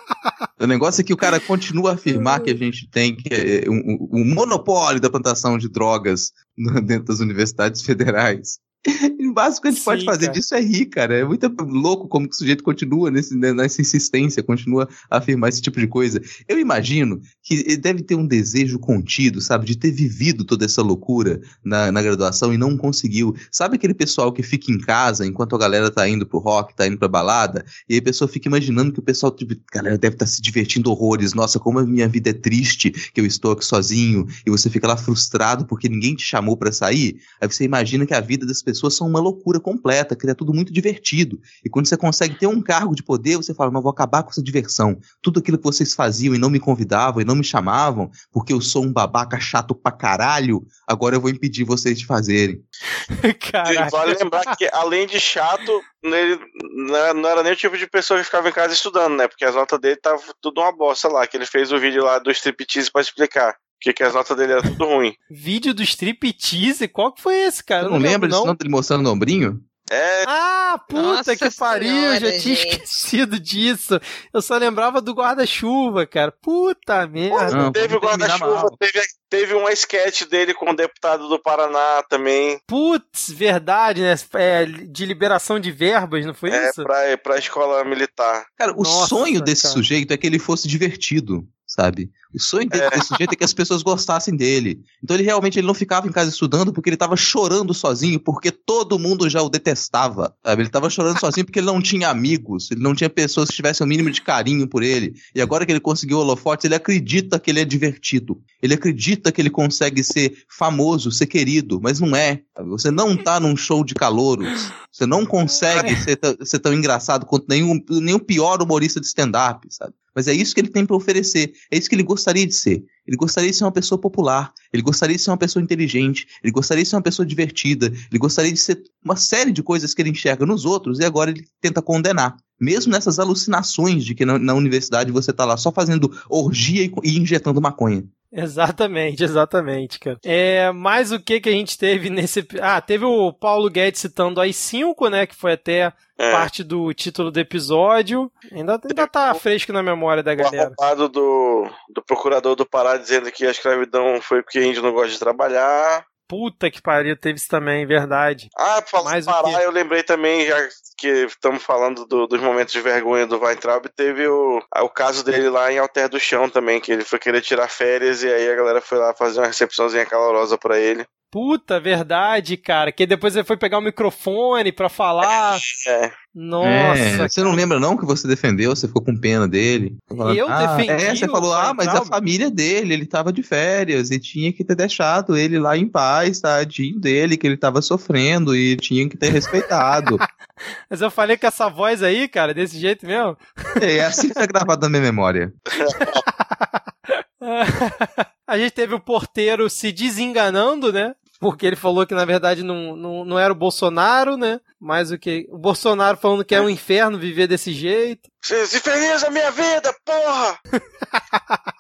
O 0.59 0.67
negócio 0.67 1.01
é 1.01 1.03
que 1.05 1.13
o 1.13 1.17
cara 1.17 1.39
continua 1.39 1.91
a 1.91 1.93
afirmar 1.93 2.41
que 2.41 2.49
a 2.51 2.55
gente 2.55 2.89
tem 2.89 3.15
que, 3.15 3.33
é, 3.33 3.69
um, 3.69 4.09
um- 4.11 4.33
monopólio 4.35 4.99
da 4.99 5.09
plantação 5.09 5.57
de 5.57 5.69
drogas 5.69 6.31
dentro 6.85 7.05
das 7.05 7.19
universidades 7.21 7.81
federais. 7.81 8.59
O 9.29 9.33
básico 9.33 9.63
que 9.63 9.67
a 9.67 9.71
gente 9.71 9.83
pode 9.83 10.01
Sim, 10.01 10.05
fazer 10.05 10.25
cara. 10.27 10.33
disso 10.33 10.55
é 10.55 10.61
rir, 10.61 10.85
cara. 10.87 11.17
É 11.17 11.23
muito 11.23 11.47
louco 11.59 12.07
como 12.07 12.27
que 12.27 12.33
o 12.33 12.37
sujeito 12.37 12.63
continua 12.63 13.11
nesse, 13.11 13.37
né, 13.37 13.53
nessa 13.53 13.81
insistência, 13.81 14.41
continua 14.41 14.87
a 15.09 15.17
afirmar 15.17 15.49
esse 15.49 15.61
tipo 15.61 15.79
de 15.79 15.87
coisa. 15.87 16.19
Eu 16.47 16.59
imagino 16.59 17.21
que 17.43 17.55
ele 17.55 17.77
deve 17.77 18.01
ter 18.01 18.15
um 18.15 18.25
desejo 18.25 18.79
contido, 18.79 19.39
sabe, 19.39 19.65
de 19.65 19.77
ter 19.77 19.91
vivido 19.91 20.43
toda 20.43 20.65
essa 20.65 20.81
loucura 20.81 21.41
na, 21.63 21.91
na 21.91 22.01
graduação 22.01 22.53
e 22.53 22.57
não 22.57 22.75
conseguiu. 22.75 23.35
Sabe 23.51 23.75
aquele 23.75 23.93
pessoal 23.93 24.31
que 24.31 24.41
fica 24.41 24.71
em 24.71 24.79
casa 24.79 25.25
enquanto 25.25 25.55
a 25.55 25.59
galera 25.59 25.91
tá 25.91 26.07
indo 26.07 26.25
pro 26.25 26.39
rock, 26.39 26.75
tá 26.75 26.87
indo 26.87 26.97
pra 26.97 27.07
balada, 27.07 27.63
e 27.87 27.93
aí 27.93 27.99
a 27.99 28.03
pessoa 28.03 28.27
fica 28.27 28.47
imaginando 28.47 28.91
que 28.91 28.99
o 28.99 29.03
pessoal, 29.03 29.31
tipo, 29.31 29.55
galera 29.71 29.97
deve 29.97 30.15
estar 30.15 30.25
se 30.25 30.41
divertindo 30.41 30.89
horrores. 30.89 31.33
Nossa, 31.33 31.59
como 31.59 31.79
a 31.79 31.85
minha 31.85 32.07
vida 32.07 32.31
é 32.31 32.33
triste 32.33 32.89
que 32.89 33.21
eu 33.21 33.25
estou 33.25 33.51
aqui 33.51 33.65
sozinho, 33.65 34.25
e 34.45 34.49
você 34.49 34.69
fica 34.69 34.87
lá 34.87 34.97
frustrado 34.97 35.65
porque 35.65 35.87
ninguém 35.87 36.15
te 36.15 36.23
chamou 36.23 36.57
pra 36.57 36.71
sair. 36.71 37.17
Aí 37.39 37.47
você 37.47 37.63
imagina 37.63 38.05
que 38.05 38.13
a 38.13 38.21
vida 38.21 38.45
das 38.45 38.61
pessoas 38.61 38.68
são 38.73 39.07
uma 39.07 39.19
loucura 39.19 39.59
completa, 39.59 40.15
que 40.15 40.29
é 40.29 40.33
tudo 40.33 40.53
muito 40.53 40.71
divertido. 40.71 41.39
E 41.63 41.69
quando 41.69 41.87
você 41.87 41.97
consegue 41.97 42.35
ter 42.35 42.47
um 42.47 42.61
cargo 42.61 42.95
de 42.95 43.03
poder, 43.03 43.37
você 43.37 43.53
fala, 43.53 43.71
não, 43.71 43.81
vou 43.81 43.91
acabar 43.91 44.23
com 44.23 44.29
essa 44.29 44.43
diversão. 44.43 44.97
Tudo 45.21 45.39
aquilo 45.39 45.57
que 45.57 45.63
vocês 45.63 45.93
faziam 45.93 46.35
e 46.35 46.37
não 46.37 46.49
me 46.49 46.59
convidavam 46.59 47.21
e 47.21 47.25
não 47.25 47.35
me 47.35 47.43
chamavam, 47.43 48.09
porque 48.31 48.53
eu 48.53 48.61
sou 48.61 48.83
um 48.83 48.91
babaca 48.91 49.39
chato 49.39 49.73
pra 49.73 49.91
caralho, 49.91 50.65
agora 50.87 51.15
eu 51.15 51.21
vou 51.21 51.29
impedir 51.29 51.63
vocês 51.63 51.97
de 51.97 52.05
fazerem. 52.05 52.61
E 53.69 53.89
vale 53.89 54.15
lembrar 54.15 54.55
que, 54.55 54.69
além 54.71 55.07
de 55.07 55.19
chato, 55.19 55.81
ele 56.03 56.39
não 56.75 56.95
era, 56.95 57.13
não 57.13 57.29
era 57.29 57.43
nem 57.43 57.53
o 57.53 57.55
tipo 57.55 57.77
de 57.77 57.87
pessoa 57.87 58.19
que 58.19 58.25
ficava 58.25 58.49
em 58.49 58.53
casa 58.53 58.73
estudando, 58.73 59.15
né? 59.15 59.27
Porque 59.27 59.45
as 59.45 59.55
notas 59.55 59.79
dele 59.79 59.95
tava 59.97 60.21
tudo 60.41 60.61
uma 60.61 60.71
bosta 60.71 61.07
lá, 61.07 61.25
que 61.27 61.35
ele 61.35 61.45
fez 61.45 61.71
o 61.71 61.79
vídeo 61.79 62.03
lá 62.03 62.19
do 62.19 62.31
striptease 62.31 62.91
pra 62.91 63.01
explicar. 63.01 63.55
Que, 63.79 63.93
que 63.93 64.03
as 64.03 64.13
notas 64.13 64.35
dele 64.37 64.53
eram 64.53 64.63
tudo 64.63 64.85
ruim. 64.85 65.15
Vídeo 65.29 65.73
do 65.73 65.83
striptease? 65.83 66.87
Qual 66.87 67.13
que 67.13 67.21
foi 67.21 67.35
esse, 67.35 67.63
cara? 67.63 67.83
Eu 67.85 67.91
não 67.91 67.97
lembro, 67.97 68.11
lembra 68.11 68.29
disso 68.29 68.45
não, 68.45 68.55
dele 68.55 68.69
mostrando 68.69 69.07
o 69.07 69.11
ombrinho? 69.13 69.59
É. 69.91 70.23
Ah, 70.27 70.79
puta 70.87 71.01
Nossa 71.01 71.35
que 71.35 71.49
pariu, 71.57 71.89
eu 71.91 72.19
já 72.19 72.31
tinha 72.39 72.55
gente. 72.55 72.67
esquecido 72.75 73.39
disso. 73.39 73.99
Eu 74.31 74.39
só 74.39 74.55
lembrava 74.55 75.01
do 75.01 75.13
guarda-chuva, 75.15 76.05
cara. 76.05 76.31
Puta 76.31 77.07
merda. 77.07 77.55
Não, 77.57 77.71
teve 77.71 77.95
o 77.95 77.99
guarda-chuva, 77.99 78.67
teve, 78.79 79.01
teve 79.27 79.53
uma 79.55 79.71
sketch 79.73 80.25
dele 80.27 80.53
com 80.53 80.69
o 80.69 80.75
deputado 80.75 81.27
do 81.27 81.39
Paraná 81.41 82.03
também. 82.07 82.59
Putz, 82.67 83.31
verdade, 83.31 84.01
né? 84.03 84.13
É, 84.35 84.65
de 84.65 85.05
liberação 85.07 85.59
de 85.59 85.71
verbas, 85.71 86.23
não 86.23 86.35
foi 86.35 86.51
É, 86.51 86.69
isso? 86.69 86.83
pra, 86.83 87.17
pra 87.17 87.39
escola 87.39 87.83
militar. 87.83 88.45
Cara, 88.55 88.73
o 88.73 88.83
Nossa, 88.83 89.07
sonho 89.07 89.41
desse 89.41 89.63
cara. 89.63 89.73
sujeito 89.73 90.13
é 90.13 90.17
que 90.17 90.27
ele 90.27 90.37
fosse 90.37 90.67
divertido, 90.67 91.47
sabe? 91.69 92.09
O 92.33 92.39
sonho 92.39 92.67
desse, 92.67 92.89
desse 92.89 93.07
sujeito 93.07 93.33
é 93.33 93.35
que 93.35 93.43
as 93.43 93.53
pessoas 93.53 93.83
gostassem 93.83 94.35
dele. 94.35 94.81
Então 95.03 95.15
ele 95.15 95.23
realmente 95.23 95.59
ele 95.59 95.67
não 95.67 95.73
ficava 95.73 96.07
em 96.07 96.11
casa 96.11 96.29
estudando 96.29 96.73
porque 96.73 96.89
ele 96.89 96.97
tava 96.97 97.15
chorando 97.15 97.73
sozinho, 97.73 98.19
porque 98.19 98.51
todo 98.51 98.97
mundo 98.99 99.29
já 99.29 99.41
o 99.41 99.49
detestava, 99.49 100.35
sabe? 100.43 100.63
Ele 100.63 100.69
tava 100.69 100.89
chorando 100.89 101.19
sozinho 101.21 101.45
porque 101.45 101.59
ele 101.59 101.67
não 101.67 101.81
tinha 101.81 102.09
amigos, 102.09 102.71
ele 102.71 102.81
não 102.81 102.95
tinha 102.95 103.09
pessoas 103.09 103.49
que 103.49 103.55
tivessem 103.55 103.85
o 103.85 103.87
mínimo 103.87 104.09
de 104.09 104.21
carinho 104.21 104.67
por 104.67 104.81
ele. 104.83 105.13
E 105.33 105.41
agora 105.41 105.65
que 105.65 105.71
ele 105.71 105.79
conseguiu 105.79 106.17
o 106.17 106.21
holofote, 106.21 106.65
ele 106.67 106.75
acredita 106.75 107.39
que 107.39 107.51
ele 107.51 107.59
é 107.61 107.65
divertido. 107.65 108.41
Ele 108.61 108.73
acredita 108.73 109.31
que 109.31 109.39
ele 109.39 109.49
consegue 109.49 110.03
ser 110.03 110.43
famoso, 110.49 111.11
ser 111.11 111.27
querido, 111.27 111.79
mas 111.81 111.99
não 111.99 112.15
é. 112.15 112.41
sabe? 112.57 112.69
Você 112.69 112.89
não 112.91 113.15
tá 113.15 113.39
num 113.39 113.55
show 113.55 113.83
de 113.83 113.93
calouros. 113.93 114.71
Você 114.91 115.05
não 115.05 115.23
consegue 115.25 115.95
ser, 115.95 116.15
tão- 116.15 116.35
ser 116.43 116.59
tão 116.59 116.73
engraçado 116.73 117.25
quanto 117.25 117.45
nenhum, 117.47 117.79
nenhum 117.89 118.19
pior 118.19 118.61
humorista 118.61 118.99
de 118.99 119.05
stand-up, 119.05 119.67
sabe? 119.69 119.93
Mas 120.19 120.27
é 120.27 120.33
isso 120.33 120.53
que 120.53 120.59
ele 120.59 120.67
tem 120.67 120.85
pra 120.85 120.97
oferecer. 120.97 121.53
É 121.71 121.77
isso 121.77 121.87
que 121.87 121.95
ele 121.95 122.03
gostaria 122.03 122.45
de 122.45 122.53
ser. 122.53 122.83
Ele 123.09 123.17
gostaria 123.17 123.49
de 123.49 123.55
ser 123.55 123.63
uma 123.63 123.71
pessoa 123.71 123.99
popular. 123.99 124.53
Ele 124.71 124.83
gostaria 124.83 125.15
de 125.15 125.21
ser 125.23 125.31
uma 125.31 125.37
pessoa 125.37 125.63
inteligente. 125.63 126.27
Ele 126.43 126.51
gostaria 126.53 126.83
de 126.83 126.89
ser 126.89 126.95
uma 126.95 127.01
pessoa 127.01 127.25
divertida. 127.25 127.87
Ele 127.87 128.19
gostaria 128.19 128.51
de 128.53 128.59
ser 128.59 128.83
uma 129.03 129.15
série 129.15 129.51
de 129.51 129.63
coisas 129.63 129.95
que 129.95 130.01
ele 130.03 130.11
enxerga 130.11 130.45
nos 130.45 130.63
outros 130.63 130.99
e 130.99 131.03
agora 131.05 131.31
ele 131.31 131.43
tenta 131.59 131.81
condenar. 131.81 132.37
Mesmo 132.61 132.91
nessas 132.91 133.17
alucinações 133.17 134.05
de 134.05 134.13
que 134.13 134.25
na, 134.25 134.37
na 134.37 134.53
universidade 134.53 135.11
você 135.11 135.33
tá 135.33 135.43
lá 135.43 135.57
só 135.57 135.71
fazendo 135.71 136.11
orgia 136.29 136.83
e, 136.85 136.91
e 137.03 137.17
injetando 137.17 137.59
maconha. 137.59 138.03
Exatamente, 138.31 139.23
exatamente, 139.23 139.99
cara. 139.99 140.19
É, 140.23 140.71
mais 140.71 141.11
o 141.11 141.19
que 141.19 141.41
que 141.41 141.49
a 141.49 141.51
gente 141.51 141.75
teve 141.79 142.11
nesse. 142.11 142.45
Ah, 142.61 142.79
teve 142.79 143.03
o 143.03 143.33
Paulo 143.33 143.67
Guedes 143.71 144.01
citando 144.01 144.39
as 144.39 144.55
5, 144.55 145.09
né? 145.09 145.25
Que 145.25 145.35
foi 145.35 145.53
até 145.53 145.91
É. 146.15 146.31
parte 146.31 146.63
do 146.63 146.93
título 146.93 147.31
do 147.31 147.39
episódio. 147.39 148.31
Ainda, 148.51 148.79
ainda 148.87 149.07
tá 149.07 149.33
fresco 149.33 149.73
na 149.73 149.81
memória 149.81 150.21
da 150.21 150.33
O 150.33 150.35
galera. 150.35 150.73
arrombado 150.77 151.09
do, 151.09 151.67
do 151.91 152.03
procurador 152.03 152.55
do 152.55 152.67
Pará 152.67 152.97
dizendo 152.99 153.31
que 153.31 153.45
a 153.45 153.51
escravidão 153.51 154.21
foi 154.21 154.41
porque 154.43 154.63
índio 154.63 154.83
não 154.83 154.91
gosta 154.93 155.11
de 155.11 155.19
trabalhar. 155.19 156.05
Puta 156.27 156.69
que 156.69 156.79
pariu, 156.79 157.17
teve 157.19 157.37
isso 157.39 157.47
também, 157.47 157.87
verdade. 157.87 158.49
Ah, 158.55 158.83
falar 158.85 159.11
Mais 159.11 159.25
Pará, 159.25 159.63
eu 159.63 159.71
lembrei 159.71 160.03
também, 160.03 160.45
já 160.45 160.55
que 160.95 161.07
estamos 161.25 161.63
falando 161.63 162.05
do- 162.05 162.27
dos 162.27 162.39
momentos 162.39 162.71
de 162.71 162.81
vergonha 162.81 163.25
do 163.25 163.39
Weintraub, 163.39 163.87
teve 163.95 164.27
o, 164.27 164.61
o 164.77 164.89
caso 164.89 165.23
dele 165.23 165.49
lá 165.49 165.71
em 165.71 165.79
Alter 165.79 166.07
do 166.07 166.19
Chão 166.19 166.47
também, 166.47 166.79
que 166.79 166.91
ele 166.91 167.03
foi 167.03 167.17
querer 167.17 167.41
tirar 167.41 167.67
férias 167.67 168.21
e 168.21 168.31
aí 168.31 168.47
a 168.51 168.55
galera 168.55 168.79
foi 168.79 168.99
lá 168.99 169.11
fazer 169.15 169.39
uma 169.39 169.47
recepçãozinha 169.47 170.05
calorosa 170.05 170.55
pra 170.55 170.77
ele. 170.77 171.03
Puta, 171.31 171.79
verdade, 171.79 172.57
cara. 172.57 172.91
Que 172.91 173.05
depois 173.05 173.35
ele 173.35 173.45
foi 173.45 173.55
pegar 173.55 173.77
o 173.77 173.81
microfone 173.81 174.71
pra 174.71 174.89
falar. 174.89 175.59
É. 175.87 176.11
Nossa. 176.33 176.99
É, 176.99 177.27
você 177.27 177.43
não 177.43 177.53
lembra 177.53 177.79
não 177.79 177.97
que 177.97 178.05
você 178.05 178.27
defendeu, 178.27 178.75
você 178.75 178.87
ficou 178.87 179.03
com 179.03 179.15
pena 179.15 179.47
dele? 179.47 179.95
Falando, 180.07 180.37
Eu 180.37 180.47
ah, 180.47 180.75
defendi 180.75 181.03
É, 181.03 181.15
você 181.15 181.27
falou, 181.27 181.53
ah, 181.53 181.73
mas 181.73 181.87
a 181.87 181.93
Weintraub? 181.93 182.07
família 182.07 182.51
dele, 182.51 182.93
ele 182.93 183.05
tava 183.05 183.33
de 183.33 183.43
férias 183.43 184.11
e 184.11 184.19
tinha 184.19 184.53
que 184.53 184.63
ter 184.63 184.75
deixado 184.75 185.35
ele 185.35 185.59
lá 185.59 185.75
em 185.77 185.87
paz, 185.87 186.39
tadinho 186.39 186.99
dele, 186.99 187.37
que 187.37 187.45
ele 187.45 187.57
tava 187.57 187.81
sofrendo 187.81 188.55
e 188.55 188.75
tinha 188.77 189.07
que 189.09 189.17
ter 189.17 189.31
respeitado. 189.31 190.17
Mas 190.89 191.01
eu 191.01 191.09
falei 191.09 191.37
com 191.37 191.47
essa 191.47 191.69
voz 191.69 192.03
aí, 192.03 192.27
cara, 192.27 192.53
desse 192.53 192.79
jeito 192.79 193.05
mesmo. 193.05 193.37
é 193.81 194.01
assim 194.01 194.29
que 194.29 194.35
tá 194.35 194.45
gravado 194.45 194.81
na 194.81 194.89
minha 194.89 195.01
memória. 195.01 195.51
A 198.45 198.57
gente 198.57 198.71
teve 198.71 198.95
o 198.95 198.99
porteiro 198.99 199.69
se 199.69 199.91
desenganando, 199.91 200.91
né? 200.91 201.13
Porque 201.39 201.65
ele 201.65 201.75
falou 201.75 202.05
que 202.05 202.13
na 202.13 202.25
verdade 202.25 202.63
não, 202.63 202.95
não, 202.95 203.23
não 203.25 203.39
era 203.39 203.53
o 203.53 203.55
Bolsonaro, 203.55 204.35
né? 204.35 204.59
Mas 204.79 205.09
o 205.11 205.17
que? 205.17 205.47
O 205.49 205.57
Bolsonaro 205.57 206.17
falando 206.17 206.43
que 206.43 206.53
é 206.55 206.61
um 206.61 206.69
inferno 206.69 207.17
viver 207.17 207.47
desse 207.47 207.71
jeito. 207.71 208.29
Se, 208.41 208.67
se 208.67 208.79
feliz 208.79 209.23
a 209.23 209.29
minha 209.31 209.49
vida, 209.51 209.93
porra! 210.05 210.59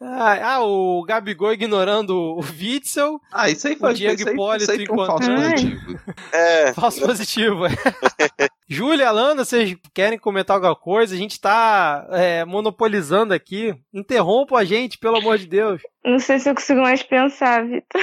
Ah, 0.00 0.54
ah, 0.54 0.60
o 0.62 1.02
Gabigol 1.02 1.52
ignorando 1.52 2.10
o 2.14 2.40
Witzel. 2.40 3.18
Ah, 3.32 3.48
isso 3.50 3.66
aí 3.66 3.74
o 3.74 3.78
foi 3.78 3.94
Diego 3.94 4.14
isso 4.20 4.28
aí- 4.28 4.34
Hipólito 4.34 4.72
enquanto. 4.74 5.24
falso 5.24 5.34
positivo. 5.34 6.00
É. 6.32 6.72
Falso 6.74 7.00
positivo. 7.00 7.66
é. 7.66 8.48
Júlia, 8.68 9.08
Alana, 9.08 9.44
vocês 9.44 9.74
querem 9.94 10.18
comentar 10.18 10.56
alguma 10.56 10.76
coisa? 10.76 11.14
A 11.14 11.18
gente 11.18 11.40
tá 11.40 12.06
é, 12.12 12.44
monopolizando 12.44 13.32
aqui. 13.34 13.74
Interrompam 13.92 14.56
a 14.56 14.64
gente, 14.64 14.98
pelo 14.98 15.16
amor 15.16 15.38
de 15.38 15.46
Deus. 15.46 15.80
Não 16.04 16.18
sei 16.18 16.38
se 16.38 16.48
eu 16.50 16.54
consigo 16.54 16.82
mais 16.82 17.02
pensar, 17.02 17.64
Vitor. 17.66 18.02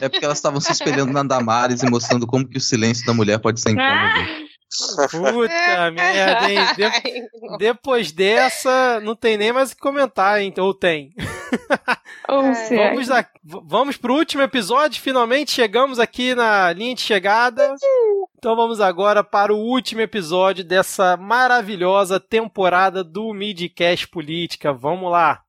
É 0.00 0.08
porque 0.08 0.24
elas 0.24 0.38
estavam 0.38 0.60
se 0.60 0.72
espelhando 0.72 1.12
na 1.12 1.22
Damares 1.22 1.82
e 1.82 1.90
mostrando 1.90 2.26
como 2.26 2.46
que 2.48 2.56
o 2.58 2.60
silêncio 2.60 3.04
da 3.06 3.12
mulher 3.12 3.38
pode 3.38 3.60
ser 3.60 3.70
incômodo. 3.70 4.52
Puta 5.10 5.90
merda, 5.92 6.50
hein? 6.50 6.60
De- 6.76 7.58
depois 7.58 8.10
dessa, 8.10 9.00
não 9.00 9.14
tem 9.14 9.36
nem 9.36 9.52
mais 9.52 9.72
o 9.72 9.74
que 9.76 9.82
comentar, 9.82 10.40
hein? 10.40 10.52
Ou 10.58 10.72
tem? 10.72 11.12
Ou 12.28 12.54
se 12.54 12.74
é. 12.78 12.88
Vamos, 12.90 13.10
a, 13.10 13.26
vamos 13.64 13.96
pro 13.98 14.14
último 14.14 14.42
episódio. 14.42 15.00
Finalmente 15.02 15.50
chegamos 15.52 15.98
aqui 15.98 16.34
na 16.34 16.72
linha 16.72 16.94
de 16.94 17.02
chegada. 17.02 17.74
Então 18.38 18.56
vamos 18.56 18.80
agora 18.80 19.22
para 19.22 19.52
o 19.52 19.58
último 19.58 20.00
episódio 20.00 20.64
dessa 20.64 21.16
maravilhosa 21.18 22.18
temporada 22.18 23.04
do 23.04 23.32
Midcast 23.34 24.08
Política. 24.08 24.72
Vamos 24.72 25.10
lá. 25.10 25.42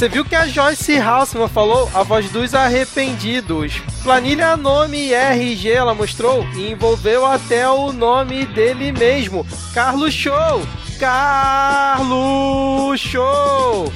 Você 0.00 0.08
viu 0.08 0.24
que 0.24 0.34
a 0.34 0.46
Joyce 0.46 0.96
Halsman 0.96 1.46
falou 1.46 1.86
a 1.92 2.02
voz 2.02 2.30
dos 2.30 2.54
arrependidos. 2.54 3.82
Planilha, 4.02 4.56
nome 4.56 5.12
RG 5.12 5.72
ela 5.72 5.92
mostrou 5.92 6.42
e 6.56 6.70
envolveu 6.70 7.26
até 7.26 7.68
o 7.68 7.92
nome 7.92 8.46
dele 8.46 8.92
mesmo. 8.92 9.46
Carlos 9.74 10.14
Show! 10.14 10.62
Carlos 10.98 12.98
Show! 12.98 13.92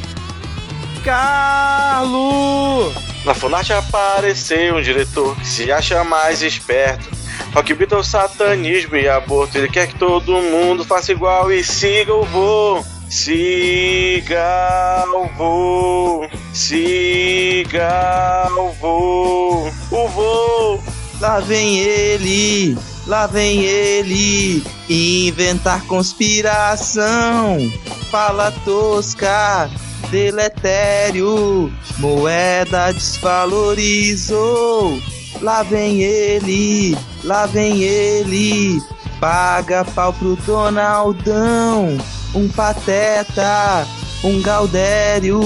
Carlos! 1.02 2.94
Na 3.24 3.32
Funarte 3.32 3.72
apareceu 3.72 4.76
um 4.76 4.82
diretor 4.82 5.34
que 5.36 5.46
se 5.46 5.72
acha 5.72 6.04
mais 6.04 6.42
esperto. 6.42 7.08
Rock 7.54 7.72
Beatles, 7.72 8.08
satanismo 8.08 8.94
e 8.94 9.08
aborto. 9.08 9.56
Ele 9.56 9.68
quer 9.68 9.86
que 9.86 9.98
todo 9.98 10.32
mundo 10.32 10.84
faça 10.84 11.12
igual 11.12 11.50
e 11.50 11.64
siga 11.64 12.12
o 12.12 12.24
voo. 12.24 12.84
Siga 13.14 15.06
o 15.06 15.28
voo. 15.38 16.26
Siga 16.52 18.50
o 18.58 18.72
voo. 18.72 19.70
O 19.92 20.08
voo. 20.08 20.82
Lá 21.20 21.38
vem 21.38 21.78
ele, 21.78 22.76
lá 23.06 23.28
vem 23.28 23.62
ele, 23.62 24.64
inventar 24.90 25.86
conspiração, 25.86 27.70
fala 28.10 28.50
tosca, 28.64 29.70
deletério, 30.10 31.72
moeda 31.98 32.92
desvalorizou. 32.92 35.00
Lá 35.40 35.62
vem 35.62 36.02
ele, 36.02 36.98
lá 37.22 37.46
vem 37.46 37.84
ele, 37.84 38.82
paga 39.20 39.84
pau 39.84 40.12
pro 40.12 40.36
Donaldão, 40.36 41.98
um 42.34 42.48
pateta, 42.48 43.86
um 44.22 44.40
gaudério, 44.40 45.40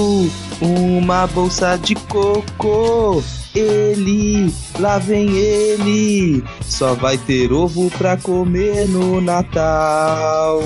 uma 0.61 1.27
bolsa 1.27 1.77
de 1.77 1.95
cocô. 1.95 3.23
Ele, 3.55 4.53
lá 4.79 4.99
vem 4.99 5.35
ele, 5.35 6.43
só 6.61 6.93
vai 6.93 7.17
ter 7.17 7.51
ovo 7.51 7.89
pra 7.97 8.15
comer 8.15 8.87
no 8.87 9.19
Natal. 9.19 10.63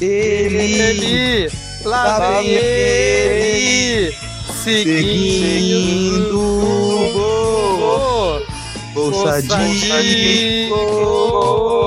Ele, 0.00 0.56
Ele, 0.56 1.50
lá 1.84 2.38
vem 2.40 2.48
ele, 2.48 4.14
seguindo 4.62 6.38
o 6.38 7.40
bolsa 8.94 9.42
de 9.42 10.68
cocô. 10.68 11.79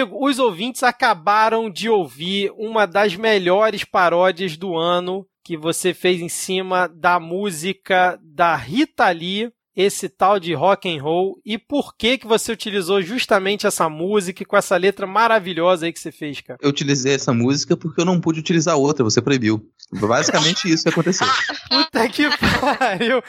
Rodrigo, 0.00 0.26
os 0.26 0.38
ouvintes 0.38 0.82
acabaram 0.82 1.70
de 1.70 1.88
ouvir 1.88 2.52
uma 2.56 2.86
das 2.86 3.16
melhores 3.16 3.84
paródias 3.84 4.56
do 4.56 4.76
ano 4.76 5.26
que 5.44 5.56
você 5.56 5.94
fez 5.94 6.20
em 6.20 6.28
cima 6.28 6.88
da 6.88 7.20
música 7.20 8.18
da 8.22 8.54
Rita 8.56 9.08
Lee, 9.10 9.52
esse 9.76 10.08
tal 10.08 10.40
de 10.40 10.54
rock 10.54 10.88
and 10.88 11.02
roll, 11.02 11.38
e 11.44 11.58
por 11.58 11.94
que 11.94 12.16
que 12.16 12.26
você 12.26 12.50
utilizou 12.50 13.02
justamente 13.02 13.66
essa 13.66 13.90
música 13.90 14.42
com 14.44 14.56
essa 14.56 14.74
letra 14.76 15.06
maravilhosa 15.06 15.84
aí 15.84 15.92
que 15.92 16.00
você 16.00 16.10
fez, 16.10 16.40
cara? 16.40 16.58
Eu 16.62 16.70
utilizei 16.70 17.14
essa 17.14 17.34
música 17.34 17.76
porque 17.76 18.00
eu 18.00 18.06
não 18.06 18.18
pude 18.18 18.40
utilizar 18.40 18.76
outra, 18.76 19.04
você 19.04 19.20
proibiu. 19.20 19.62
Basicamente 19.92 20.68
isso 20.68 20.82
que 20.82 20.88
aconteceu. 20.88 21.26
Puta 21.68 22.08
que 22.08 22.24
pariu. 22.78 23.22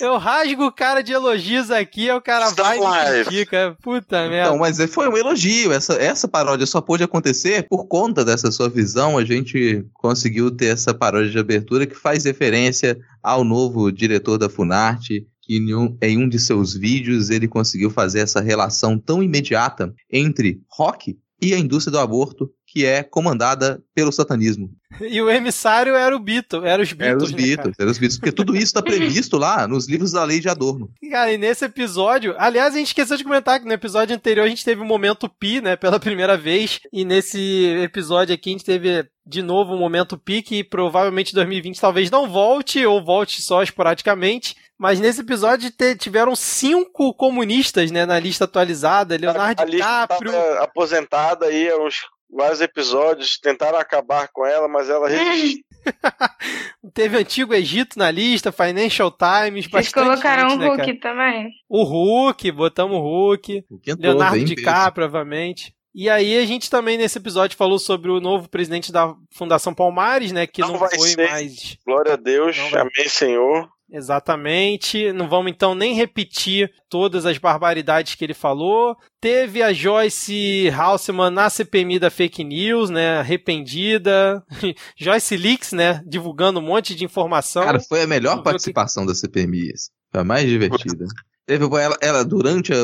Eu 0.00 0.18
rasgo 0.18 0.66
o 0.66 0.72
cara 0.72 1.02
de 1.02 1.12
elogios 1.12 1.70
aqui, 1.70 2.10
o 2.10 2.20
cara 2.20 2.50
vai 2.50 2.78
e 2.78 3.24
critica. 3.24 3.76
Puta 3.80 4.28
merda. 4.28 4.50
Não, 4.50 4.58
mas 4.58 4.78
foi 4.92 5.08
um 5.08 5.16
elogio. 5.16 5.72
Essa, 5.72 5.94
essa 5.94 6.28
paródia 6.28 6.66
só 6.66 6.80
pôde 6.80 7.04
acontecer 7.04 7.66
por 7.68 7.86
conta 7.86 8.24
dessa 8.24 8.50
sua 8.50 8.68
visão. 8.68 9.16
A 9.16 9.24
gente 9.24 9.86
conseguiu 9.94 10.50
ter 10.50 10.66
essa 10.66 10.92
paródia 10.92 11.30
de 11.30 11.38
abertura 11.38 11.86
que 11.86 11.94
faz 11.94 12.24
referência 12.24 12.98
ao 13.22 13.44
novo 13.44 13.90
diretor 13.90 14.36
da 14.36 14.48
Funarte, 14.48 15.26
que 15.52 16.06
em 16.06 16.18
um, 16.18 16.28
de 16.28 16.38
seus 16.38 16.74
vídeos 16.74 17.28
ele 17.28 17.48
conseguiu 17.48 17.90
fazer 17.90 18.20
essa 18.20 18.40
relação 18.40 18.98
tão 18.98 19.22
imediata 19.22 19.92
entre 20.10 20.60
rock 20.70 21.16
e 21.42 21.52
a 21.52 21.58
indústria 21.58 21.90
do 21.90 21.98
aborto, 21.98 22.48
que 22.64 22.86
é 22.86 23.02
comandada 23.02 23.82
pelo 23.92 24.12
satanismo. 24.12 24.70
E 25.00 25.20
o 25.20 25.28
emissário 25.28 25.96
era 25.96 26.14
o 26.14 26.20
Beatle, 26.20 26.64
era 26.64 26.80
os 26.80 26.92
Beatles. 26.92 27.22
Era 27.22 27.24
os 27.24 27.30
né, 27.32 27.36
Beatles, 27.36 27.76
cara? 27.76 27.76
era 27.80 27.90
os 27.90 27.98
Beatles, 27.98 28.18
porque 28.18 28.32
tudo 28.32 28.54
isso 28.54 28.66
está 28.66 28.80
previsto 28.80 29.36
lá 29.36 29.66
nos 29.66 29.88
livros 29.88 30.12
da 30.12 30.22
lei 30.22 30.38
de 30.38 30.48
Adorno. 30.48 30.88
Cara, 31.10 31.32
e 31.32 31.38
nesse 31.38 31.64
episódio, 31.64 32.34
aliás, 32.38 32.74
a 32.74 32.78
gente 32.78 32.88
esqueceu 32.88 33.16
de 33.16 33.24
comentar 33.24 33.58
que 33.58 33.66
no 33.66 33.72
episódio 33.72 34.14
anterior 34.14 34.44
a 34.44 34.48
gente 34.48 34.64
teve 34.64 34.80
um 34.80 34.86
momento 34.86 35.28
pi, 35.28 35.60
né, 35.60 35.74
pela 35.74 35.98
primeira 35.98 36.36
vez, 36.36 36.78
e 36.92 37.04
nesse 37.04 37.66
episódio 37.82 38.34
aqui 38.34 38.50
a 38.50 38.52
gente 38.52 38.64
teve 38.64 39.04
de 39.26 39.42
novo 39.42 39.74
um 39.74 39.78
momento 39.78 40.18
pi 40.18 40.42
que 40.42 40.64
provavelmente 40.64 41.34
2020 41.34 41.80
talvez 41.80 42.10
não 42.10 42.28
volte 42.28 42.84
ou 42.86 43.04
volte 43.04 43.42
só 43.42 43.62
esporadicamente. 43.62 44.54
Mas 44.82 44.98
nesse 44.98 45.20
episódio 45.20 45.70
te- 45.70 45.94
tiveram 45.94 46.34
cinco 46.34 47.14
comunistas, 47.14 47.92
né, 47.92 48.04
na 48.04 48.18
lista 48.18 48.46
atualizada. 48.46 49.16
Leonardo 49.16 49.62
A 49.62 49.64
lista 49.64 49.86
DiCaprio, 49.86 50.32
tava 50.32 50.64
aposentada 50.64 51.46
aí 51.46 51.70
há 51.70 51.76
uns 51.78 52.00
vários 52.28 52.60
episódios, 52.60 53.38
tentaram 53.38 53.78
acabar 53.78 54.26
com 54.32 54.44
ela, 54.44 54.66
mas 54.66 54.90
ela 54.90 55.08
resistiu. 55.08 55.62
teve 56.92 57.16
Antigo 57.16 57.54
Egito 57.54 57.96
na 57.96 58.10
lista, 58.10 58.50
Financial 58.50 59.08
Times, 59.10 59.66
Vocês 59.66 59.70
bastante 59.70 60.04
colocaram 60.04 60.50
gente, 60.50 60.58
o 60.58 60.60
né, 60.62 60.66
Hulk 60.68 60.98
cara? 60.98 61.00
também. 61.00 61.50
O 61.68 61.84
Hulk, 61.84 62.50
botamos 62.52 62.96
o 62.96 63.00
Hulk. 63.00 63.64
entrou, 63.86 63.96
Leonardo 64.00 64.36
bem 64.36 64.44
DiCaprio, 64.44 64.92
provavelmente. 64.94 65.72
E 65.94 66.08
aí 66.08 66.38
a 66.38 66.46
gente 66.46 66.70
também 66.70 66.96
nesse 66.96 67.18
episódio 67.18 67.56
falou 67.56 67.78
sobre 67.78 68.10
o 68.10 68.18
novo 68.20 68.48
presidente 68.48 68.90
da 68.90 69.14
Fundação 69.30 69.74
Palmares, 69.74 70.32
né, 70.32 70.46
que 70.46 70.60
não, 70.62 70.78
vai 70.78 70.88
foi 70.94 71.08
ser. 71.10 71.28
mais 71.30 71.76
Glória 71.86 72.14
a 72.14 72.16
Deus, 72.16 72.56
Não 72.58 72.70
vai- 72.70 72.80
amém, 72.80 73.08
Senhor. 73.08 73.68
Exatamente. 73.92 75.12
Não 75.12 75.28
vamos 75.28 75.52
então 75.52 75.74
nem 75.74 75.94
repetir 75.94 76.72
todas 76.88 77.26
as 77.26 77.36
barbaridades 77.36 78.14
que 78.14 78.24
ele 78.24 78.32
falou. 78.32 78.96
Teve 79.20 79.62
a 79.62 79.72
Joyce 79.72 80.70
Halseman 80.70 81.30
na 81.30 81.50
CPMI 81.50 81.98
da 81.98 82.10
fake 82.10 82.42
news, 82.42 82.88
né? 82.88 83.18
Arrependida. 83.18 84.42
Joyce 84.96 85.36
Leaks, 85.36 85.72
né? 85.72 86.02
Divulgando 86.06 86.58
um 86.58 86.62
monte 86.62 86.94
de 86.94 87.04
informação. 87.04 87.64
Cara, 87.64 87.80
foi 87.80 88.02
a 88.02 88.06
melhor 88.06 88.42
participação 88.42 89.04
da 89.04 89.14
CPMI. 89.14 89.72
essa. 89.72 89.90
Foi 90.10 90.22
a 90.22 90.24
mais 90.24 90.48
divertida. 90.48 91.04
Teve 91.44 91.64
ela, 91.64 91.96
ela 92.00 92.24
durante 92.24 92.72
a, 92.72 92.76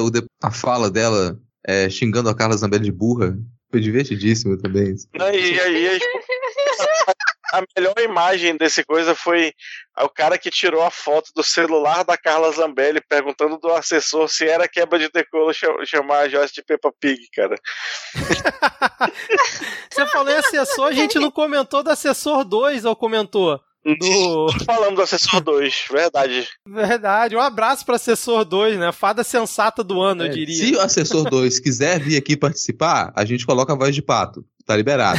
a 0.42 0.51
fala 0.51 0.91
dela, 0.91 1.39
é, 1.67 1.89
xingando 1.89 2.28
a 2.28 2.35
Carla 2.35 2.57
Zambelli 2.57 2.85
de 2.85 2.92
burra. 2.92 3.39
Foi 3.70 3.81
divertidíssimo 3.81 4.56
também. 4.56 4.94
Não, 5.15 5.31
e 5.31 5.60
aí 5.60 6.01
a, 7.52 7.58
a 7.58 7.62
melhor 7.76 7.94
imagem 7.99 8.56
desse 8.56 8.83
coisa 8.83 9.15
foi 9.15 9.52
o 10.01 10.08
cara 10.08 10.38
que 10.38 10.51
tirou 10.51 10.83
a 10.83 10.90
foto 10.90 11.31
do 11.34 11.42
celular 11.42 12.02
da 12.02 12.17
Carla 12.17 12.51
Zambelli 12.52 13.01
perguntando 13.06 13.58
do 13.58 13.68
assessor 13.72 14.26
se 14.28 14.47
era 14.49 14.67
quebra 14.68 14.99
de 14.99 15.10
decoro 15.10 15.52
cha- 15.52 15.84
chamar 15.84 16.20
a 16.20 16.28
Joyce 16.28 16.54
de 16.54 16.62
Peppa 16.62 16.90
Pig, 16.99 17.18
cara. 17.34 17.56
Você 19.90 20.06
falou 20.06 20.33
em 20.33 20.36
assessor, 20.36 20.86
a 20.86 20.92
gente 20.92 21.18
não 21.18 21.31
comentou 21.31 21.83
do 21.83 21.90
assessor 21.90 22.44
2, 22.44 22.84
ou 22.84 22.97
comentou? 22.97 23.60
Do... 23.85 24.53
Falando 24.65 24.97
do 24.97 25.03
assessor 25.03 25.41
2, 25.41 25.85
verdade. 25.91 26.49
Verdade. 26.67 27.37
Um 27.37 27.41
abraço 27.41 27.87
para 27.87 27.97
assessor 27.97 28.44
2, 28.44 28.78
né? 28.78 28.93
Fada 28.93 29.25
sensata 29.25 29.83
do 29.83 30.01
ano, 30.01 30.25
eu 30.25 30.31
diria. 30.31 30.55
Se 30.55 30.75
o 30.75 30.81
assessor 30.81 31.28
2 31.31 31.59
quiser 31.59 32.01
vir 32.01 32.17
aqui 32.17 32.37
participar, 32.37 33.12
a 33.15 33.25
gente 33.25 33.47
coloca 33.47 33.73
a 33.73 33.77
voz 33.77 33.94
de 33.94 34.03
pato. 34.03 34.44
Tá 34.68 34.76
liberado. 34.76 35.18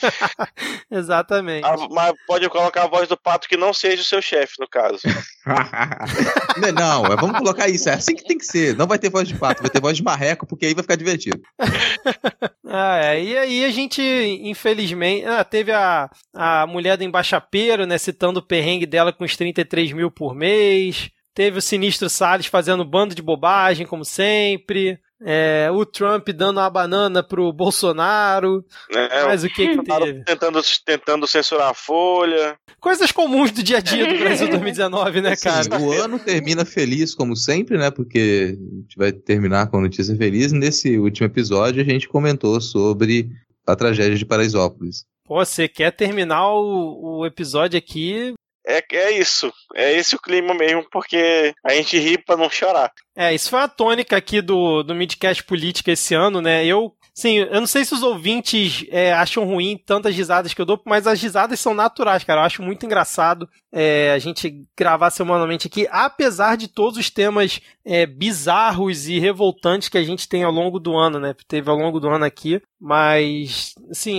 Exatamente. 0.92 1.64
Ah, 1.64 1.76
mas 1.90 2.12
pode 2.26 2.46
colocar 2.50 2.84
a 2.84 2.88
voz 2.88 3.08
do 3.08 3.16
pato 3.16 3.48
que 3.48 3.56
não 3.56 3.72
seja 3.72 4.02
o 4.02 4.04
seu 4.04 4.20
chefe, 4.20 4.56
no 4.60 4.68
caso. 4.68 4.98
Não, 6.76 7.04
vamos 7.16 7.38
colocar 7.38 7.70
isso. 7.70 7.88
É 7.88 7.94
assim 7.94 8.14
que 8.14 8.22
tem 8.22 8.36
que 8.36 8.44
ser. 8.44 8.76
Não 8.76 8.86
vai 8.86 8.98
ter 8.98 9.08
voz 9.08 9.26
de 9.26 9.34
pato, 9.34 9.62
vai 9.62 9.70
ter 9.70 9.80
voz 9.80 9.96
de 9.96 10.02
marreco, 10.02 10.46
porque 10.46 10.66
aí 10.66 10.74
vai 10.74 10.82
ficar 10.82 10.96
divertido. 10.96 11.40
Ah, 12.72 12.98
é. 13.02 13.24
E 13.24 13.36
aí 13.36 13.64
a 13.64 13.70
gente, 13.70 14.00
infelizmente, 14.00 15.26
ah, 15.26 15.42
teve 15.42 15.72
a, 15.72 16.08
a 16.32 16.64
mulher 16.68 16.96
do 16.96 17.02
embaixapeiro, 17.02 17.84
né, 17.84 17.98
citando 17.98 18.38
o 18.38 18.46
perrengue 18.46 18.86
dela 18.86 19.12
com 19.12 19.24
os 19.24 19.36
33 19.36 19.90
mil 19.90 20.08
por 20.08 20.36
mês. 20.36 21.10
Teve 21.34 21.58
o 21.58 21.62
Sinistro 21.62 22.08
Salles 22.08 22.46
fazendo 22.46 22.84
bando 22.84 23.12
de 23.12 23.22
bobagem, 23.22 23.88
como 23.88 24.04
sempre. 24.04 25.00
É, 25.22 25.68
o 25.70 25.84
Trump 25.84 26.28
dando 26.30 26.58
uma 26.58 26.70
banana 26.70 27.22
pro 27.22 27.52
Bolsonaro. 27.52 28.64
É, 28.90 29.24
Mas 29.24 29.44
o 29.44 29.48
que 29.48 29.76
que 29.76 29.82
teve? 29.82 30.24
Tentando, 30.24 30.60
tentando 30.84 31.26
censurar 31.26 31.70
a 31.70 31.74
Folha. 31.74 32.56
Coisas 32.80 33.12
comuns 33.12 33.50
do 33.50 33.62
dia 33.62 33.78
a 33.78 33.80
dia 33.80 34.06
do 34.06 34.16
Brasil 34.18 34.48
2019, 34.48 35.20
né, 35.20 35.36
cara? 35.36 35.78
O 35.78 35.92
ano 35.92 36.18
termina 36.18 36.64
feliz, 36.64 37.14
como 37.14 37.36
sempre, 37.36 37.76
né? 37.76 37.90
Porque 37.90 38.56
a 38.56 38.76
gente 38.80 38.96
vai 38.96 39.12
terminar 39.12 39.68
com 39.68 39.76
a 39.76 39.82
notícia 39.82 40.16
feliz. 40.16 40.52
Nesse 40.52 40.98
último 40.98 41.26
episódio, 41.26 41.82
a 41.82 41.84
gente 41.84 42.08
comentou 42.08 42.58
sobre 42.60 43.30
a 43.66 43.76
tragédia 43.76 44.16
de 44.16 44.24
Paraisópolis. 44.24 45.04
Pô, 45.24 45.44
você 45.44 45.68
quer 45.68 45.92
terminar 45.92 46.48
o, 46.48 47.18
o 47.20 47.26
episódio 47.26 47.78
aqui 47.78 48.34
É, 48.66 48.84
é 48.92 49.10
isso. 49.12 49.52
É 49.74 49.92
esse 49.92 50.14
o 50.14 50.20
clima 50.20 50.54
mesmo, 50.54 50.84
porque 50.90 51.54
a 51.64 51.74
gente 51.74 51.98
ri 51.98 52.18
pra 52.18 52.36
não 52.36 52.50
chorar. 52.50 52.92
É, 53.16 53.34
isso 53.34 53.50
foi 53.50 53.60
uma 53.60 53.68
tônica 53.68 54.16
aqui 54.16 54.40
do, 54.40 54.82
do 54.82 54.94
Midcast 54.94 55.42
Política 55.44 55.92
esse 55.92 56.14
ano, 56.14 56.40
né? 56.40 56.64
Eu, 56.64 56.94
sim, 57.20 57.36
eu 57.38 57.60
não 57.60 57.66
sei 57.66 57.84
se 57.84 57.92
os 57.94 58.02
ouvintes 58.02 58.84
é, 58.90 59.12
acham 59.12 59.44
ruim 59.44 59.76
tantas 59.76 60.14
risadas 60.16 60.54
que 60.54 60.60
eu 60.60 60.64
dou, 60.64 60.80
mas 60.86 61.06
as 61.06 61.20
risadas 61.20 61.60
são 61.60 61.74
naturais, 61.74 62.24
cara. 62.24 62.40
Eu 62.40 62.44
acho 62.44 62.62
muito 62.62 62.86
engraçado 62.86 63.48
é, 63.72 64.12
a 64.12 64.18
gente 64.18 64.64
gravar 64.76 65.10
semanalmente 65.10 65.66
aqui, 65.66 65.86
apesar 65.90 66.56
de 66.56 66.68
todos 66.68 66.98
os 66.98 67.10
temas 67.10 67.60
é, 67.84 68.06
bizarros 68.06 69.06
e 69.08 69.18
revoltantes 69.18 69.88
que 69.88 69.98
a 69.98 70.02
gente 70.02 70.28
tem 70.28 70.42
ao 70.44 70.52
longo 70.52 70.80
do 70.80 70.96
ano, 70.96 71.18
né? 71.20 71.34
Teve 71.46 71.68
ao 71.70 71.76
longo 71.76 72.00
do 72.00 72.08
ano 72.08 72.24
aqui. 72.24 72.60
Mas, 72.82 73.74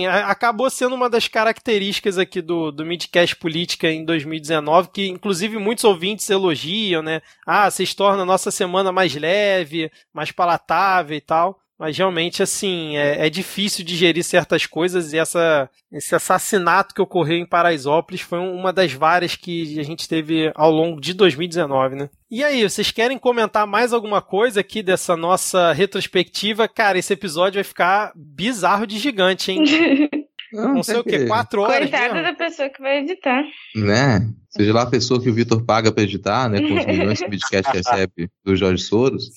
a- 0.08 0.30
acabou 0.30 0.70
sendo 0.70 0.94
uma 0.94 1.10
das 1.10 1.26
características 1.26 2.16
aqui 2.16 2.40
do, 2.40 2.70
do 2.70 2.86
Midcast 2.86 3.34
Política 3.36 3.90
em 3.90 4.04
2019, 4.04 4.90
que 4.92 5.08
inclusive 5.08 5.58
muitos 5.58 5.82
ouvintes 5.84 6.30
elogiam, 6.30 7.02
né? 7.02 7.20
Ah, 7.46 7.68
vocês 7.70 7.92
tornam 7.94 8.22
a 8.22 8.26
nossa 8.26 8.50
semana 8.52 8.92
mais 8.92 9.14
leve, 9.14 9.90
mais 10.14 10.30
palatável 10.30 11.16
e 11.16 11.20
tal. 11.20 11.58
Mas 11.82 11.98
realmente, 11.98 12.44
assim, 12.44 12.96
é, 12.96 13.26
é 13.26 13.28
difícil 13.28 13.84
digerir 13.84 14.22
certas 14.22 14.66
coisas 14.66 15.12
e 15.12 15.18
essa, 15.18 15.68
esse 15.90 16.14
assassinato 16.14 16.94
que 16.94 17.02
ocorreu 17.02 17.38
em 17.38 17.44
Paraisópolis 17.44 18.20
foi 18.20 18.38
uma 18.38 18.72
das 18.72 18.92
várias 18.92 19.34
que 19.34 19.80
a 19.80 19.82
gente 19.82 20.08
teve 20.08 20.52
ao 20.54 20.70
longo 20.70 21.00
de 21.00 21.12
2019, 21.12 21.96
né? 21.96 22.10
E 22.30 22.44
aí, 22.44 22.62
vocês 22.62 22.92
querem 22.92 23.18
comentar 23.18 23.66
mais 23.66 23.92
alguma 23.92 24.22
coisa 24.22 24.60
aqui 24.60 24.80
dessa 24.80 25.16
nossa 25.16 25.72
retrospectiva? 25.72 26.68
Cara, 26.68 26.98
esse 26.98 27.12
episódio 27.14 27.56
vai 27.56 27.64
ficar 27.64 28.12
bizarro 28.14 28.86
de 28.86 28.96
gigante, 29.00 29.50
hein? 29.50 29.64
Não, 30.52 30.82
sei 30.82 30.96
o 30.96 31.04
que, 31.04 31.26
quatro 31.26 31.62
horas. 31.62 31.78
Coitada 31.78 32.14
mesmo? 32.14 32.22
da 32.22 32.34
pessoa 32.34 32.68
que 32.68 32.80
vai 32.80 32.98
editar. 32.98 33.42
Né? 33.74 34.20
Seja 34.50 34.72
lá 34.72 34.82
a 34.82 34.90
pessoa 34.90 35.20
que 35.20 35.30
o 35.30 35.34
Vitor 35.34 35.64
paga 35.64 35.90
pra 35.90 36.02
editar, 36.02 36.48
né? 36.48 36.60
Com 36.60 36.74
os 36.74 36.84
milhões 36.84 37.18
que 37.20 37.26
o 37.26 37.30
Midcast 37.30 37.70
recebe 37.72 38.28
do 38.44 38.54
Jorge 38.54 38.82
Soros. 38.82 39.30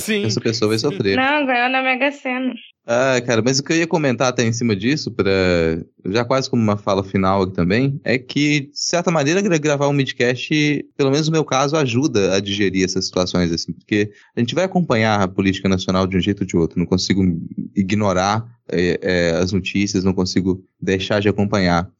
Sim. 0.00 0.24
Essa 0.24 0.40
pessoa 0.40 0.70
vai 0.70 0.78
sofrer. 0.78 1.16
Não, 1.16 1.46
ganhou 1.46 1.68
na 1.68 1.82
Mega 1.82 2.10
Sena. 2.10 2.54
Ah, 2.88 3.20
cara, 3.26 3.42
mas 3.42 3.58
o 3.58 3.64
que 3.64 3.72
eu 3.72 3.76
ia 3.78 3.86
comentar 3.86 4.28
até 4.28 4.44
em 4.44 4.52
cima 4.52 4.76
disso, 4.76 5.10
pra, 5.10 5.28
já 6.06 6.24
quase 6.24 6.48
como 6.48 6.62
uma 6.62 6.76
fala 6.76 7.02
final 7.02 7.42
aqui 7.42 7.52
também, 7.52 8.00
é 8.04 8.16
que, 8.16 8.60
de 8.70 8.78
certa 8.78 9.10
maneira, 9.10 9.40
gra- 9.42 9.58
gravar 9.58 9.88
um 9.88 9.92
midcast, 9.92 10.54
pelo 10.96 11.10
menos 11.10 11.26
no 11.26 11.32
meu 11.32 11.44
caso, 11.44 11.76
ajuda 11.76 12.34
a 12.36 12.40
digerir 12.40 12.84
essas 12.84 13.06
situações, 13.06 13.50
assim, 13.50 13.72
porque 13.72 14.12
a 14.36 14.40
gente 14.40 14.54
vai 14.54 14.62
acompanhar 14.64 15.20
a 15.20 15.26
política 15.26 15.68
nacional 15.68 16.06
de 16.06 16.16
um 16.16 16.20
jeito 16.20 16.42
ou 16.42 16.46
de 16.46 16.56
outro, 16.56 16.78
não 16.78 16.86
consigo 16.86 17.24
ignorar 17.74 18.46
é, 18.70 19.00
é, 19.02 19.30
as 19.32 19.50
notícias, 19.50 20.04
não 20.04 20.14
consigo 20.14 20.64
deixar 20.80 21.20
de 21.20 21.28
acompanhar. 21.28 21.90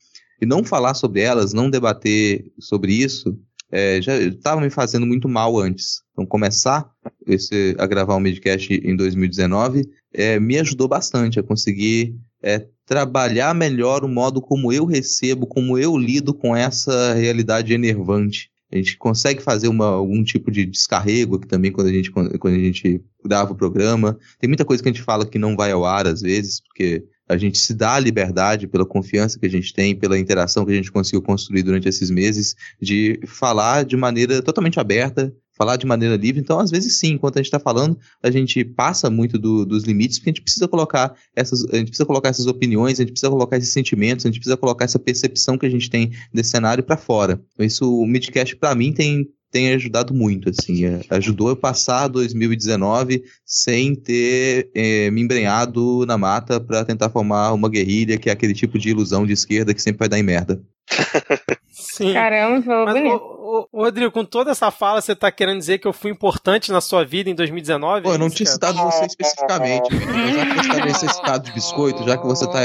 E 0.41 0.47
não 0.47 0.63
falar 0.63 0.95
sobre 0.95 1.21
elas, 1.21 1.53
não 1.53 1.69
debater 1.69 2.45
sobre 2.61 2.93
isso, 2.93 3.37
é, 3.73 4.01
já 4.01 4.17
estava 4.19 4.61
me 4.61 4.71
fazendo 4.71 5.05
muito 5.05 5.29
mal 5.29 5.59
antes. 5.59 6.06
Então, 6.17 6.25
começar 6.25 6.91
esse, 7.27 7.77
a 7.79 7.87
gravar 7.87 8.17
um 8.17 8.21
midcast 8.21 8.73
em 8.73 8.97
2019 8.97 9.87
é, 10.15 10.41
me 10.41 10.59
ajudou 10.59 10.89
bastante 10.89 11.39
a 11.39 11.43
conseguir 11.43 12.17
é, 12.43 12.67
trabalhar 12.87 13.55
melhor 13.55 14.03
o 14.03 14.09
modo 14.09 14.41
como 14.41 14.73
eu 14.73 14.87
recebo, 14.87 15.47
como 15.47 15.77
eu 15.77 15.95
lido 15.95 16.33
com 16.33 16.57
essa 16.57 17.13
realidade 17.13 17.75
enervante. 17.75 18.51
A 18.73 18.77
gente 18.77 18.97
consegue 18.97 19.43
fazer 19.43 19.69
uma, 19.69 19.89
algum 19.89 20.25
tipo 20.25 20.51
de 20.51 20.65
descarrego 20.65 21.37
aqui 21.37 21.47
também 21.47 21.71
quando 21.71 21.89
a, 21.89 21.93
gente, 21.93 22.11
quando 22.11 22.55
a 22.55 22.59
gente 22.59 22.99
grava 23.23 23.53
o 23.53 23.57
programa. 23.57 24.19
Tem 24.39 24.49
muita 24.49 24.65
coisa 24.65 24.83
que 24.83 24.89
a 24.89 24.93
gente 24.93 25.05
fala 25.05 25.27
que 25.27 25.39
não 25.39 25.55
vai 25.55 25.71
ao 25.71 25.85
ar 25.85 26.07
às 26.07 26.23
vezes, 26.23 26.63
porque 26.63 27.05
a 27.29 27.37
gente 27.37 27.59
se 27.59 27.75
dá 27.75 27.95
a 27.95 28.01
liberdade 28.01 28.67
pela 28.67 28.87
confiança 28.87 29.39
que 29.39 29.45
a 29.47 29.51
gente 29.51 29.75
tem, 29.75 29.95
pela 29.95 30.19
interação 30.19 30.65
que 30.65 30.73
a 30.73 30.77
gente 30.77 30.91
conseguiu 30.91 31.21
construir 31.21 31.63
durante 31.63 31.89
esses 31.89 32.11
meses, 32.11 32.55
de 32.81 33.21
falar 33.27 33.85
de 33.85 33.97
maneira 33.97 34.41
totalmente 34.41 34.81
aberta, 34.81 35.33
falar 35.57 35.77
de 35.77 35.87
maneira 35.87 36.17
livre. 36.17 36.41
Então, 36.41 36.59
às 36.59 36.71
vezes, 36.71 36.99
sim, 36.99 37.13
enquanto 37.13 37.37
a 37.37 37.39
gente 37.41 37.47
está 37.47 37.59
falando, 37.59 37.99
a 38.23 38.31
gente 38.31 38.65
passa 38.65 39.09
muito 39.11 39.39
do- 39.39 39.65
dos 39.65 39.85
limites, 39.85 40.19
porque 40.19 40.31
a 40.31 40.33
gente 40.33 40.43
precisa 40.43 40.69
colocar 40.69 41.15
essas, 41.35 41.65
a 41.73 41.77
gente 41.77 41.89
precisa 41.89 42.07
colocar 42.07 42.29
essas 42.29 42.47
opiniões, 42.47 42.99
a 42.99 43.03
gente 43.03 43.13
precisa 43.13 43.31
colocar 43.31 43.57
esses 43.57 43.73
sentimentos, 43.73 44.25
a 44.25 44.29
gente 44.29 44.39
precisa 44.39 44.57
colocar 44.57 44.85
essa 44.85 44.99
percepção 44.99 45.57
que 45.59 45.67
a 45.67 45.71
gente 45.71 45.89
tem 45.91 46.11
desse 46.33 46.51
cenário 46.51 46.85
para 46.85 46.97
fora. 46.97 47.41
Então, 47.55 47.65
Isso, 47.67 48.01
o 48.01 48.07
Midcast, 48.07 48.57
para 48.57 48.75
mim, 48.75 48.93
tem 48.93 49.29
tem 49.49 49.73
ajudado 49.73 50.13
muito, 50.13 50.51
assim, 50.51 50.85
é, 50.85 51.01
ajudou 51.11 51.49
eu 51.49 51.57
passar 51.57 52.09
2019 52.09 53.23
sem 53.45 53.95
ter 53.95 54.71
é, 54.75 55.11
me 55.11 55.23
embrenhado 55.23 56.05
na 56.05 56.19
mata 56.19 56.61
para 56.61 56.85
tentar 56.85 57.09
formar 57.09 57.53
uma 57.53 57.69
guerrilha, 57.71 58.19
que 58.19 58.29
é 58.29 58.33
aquele 58.33 58.53
tipo 58.53 58.79
de 58.79 58.91
ilusão 58.91 59.25
de 59.25 59.33
esquerda 59.33 59.73
que 59.73 59.81
sempre 59.81 60.01
vai 60.01 60.09
dar 60.09 60.19
em 60.19 60.23
merda. 60.23 60.61
Sim. 61.73 62.13
Caramba, 62.13 62.61
falou 62.63 62.85
Mas, 62.85 62.95
bonito. 63.03 63.36
Ô, 63.47 63.69
Rodrigo, 63.73 64.11
com 64.11 64.25
toda 64.25 64.51
essa 64.51 64.71
fala, 64.71 65.01
você 65.01 65.15
tá 65.15 65.31
querendo 65.31 65.59
dizer 65.59 65.79
que 65.79 65.87
eu 65.87 65.93
fui 65.93 66.11
importante 66.11 66.73
na 66.73 66.81
sua 66.81 67.05
vida 67.05 67.31
em 67.31 67.35
2019? 67.35 68.03
Pô, 68.03 68.13
eu 68.13 68.19
não 68.19 68.29
tinha 68.29 68.47
citado 68.47 68.79
você 68.79 69.07
especificamente, 69.07 69.89
já 69.95 70.47
que 70.47 70.55
você 70.55 70.69
está 70.69 70.87
necessitado 70.87 71.45
de 71.45 71.53
biscoito, 71.53 72.05
já 72.05 72.19
que 72.19 72.27
você 72.27 72.45
está 72.45 72.61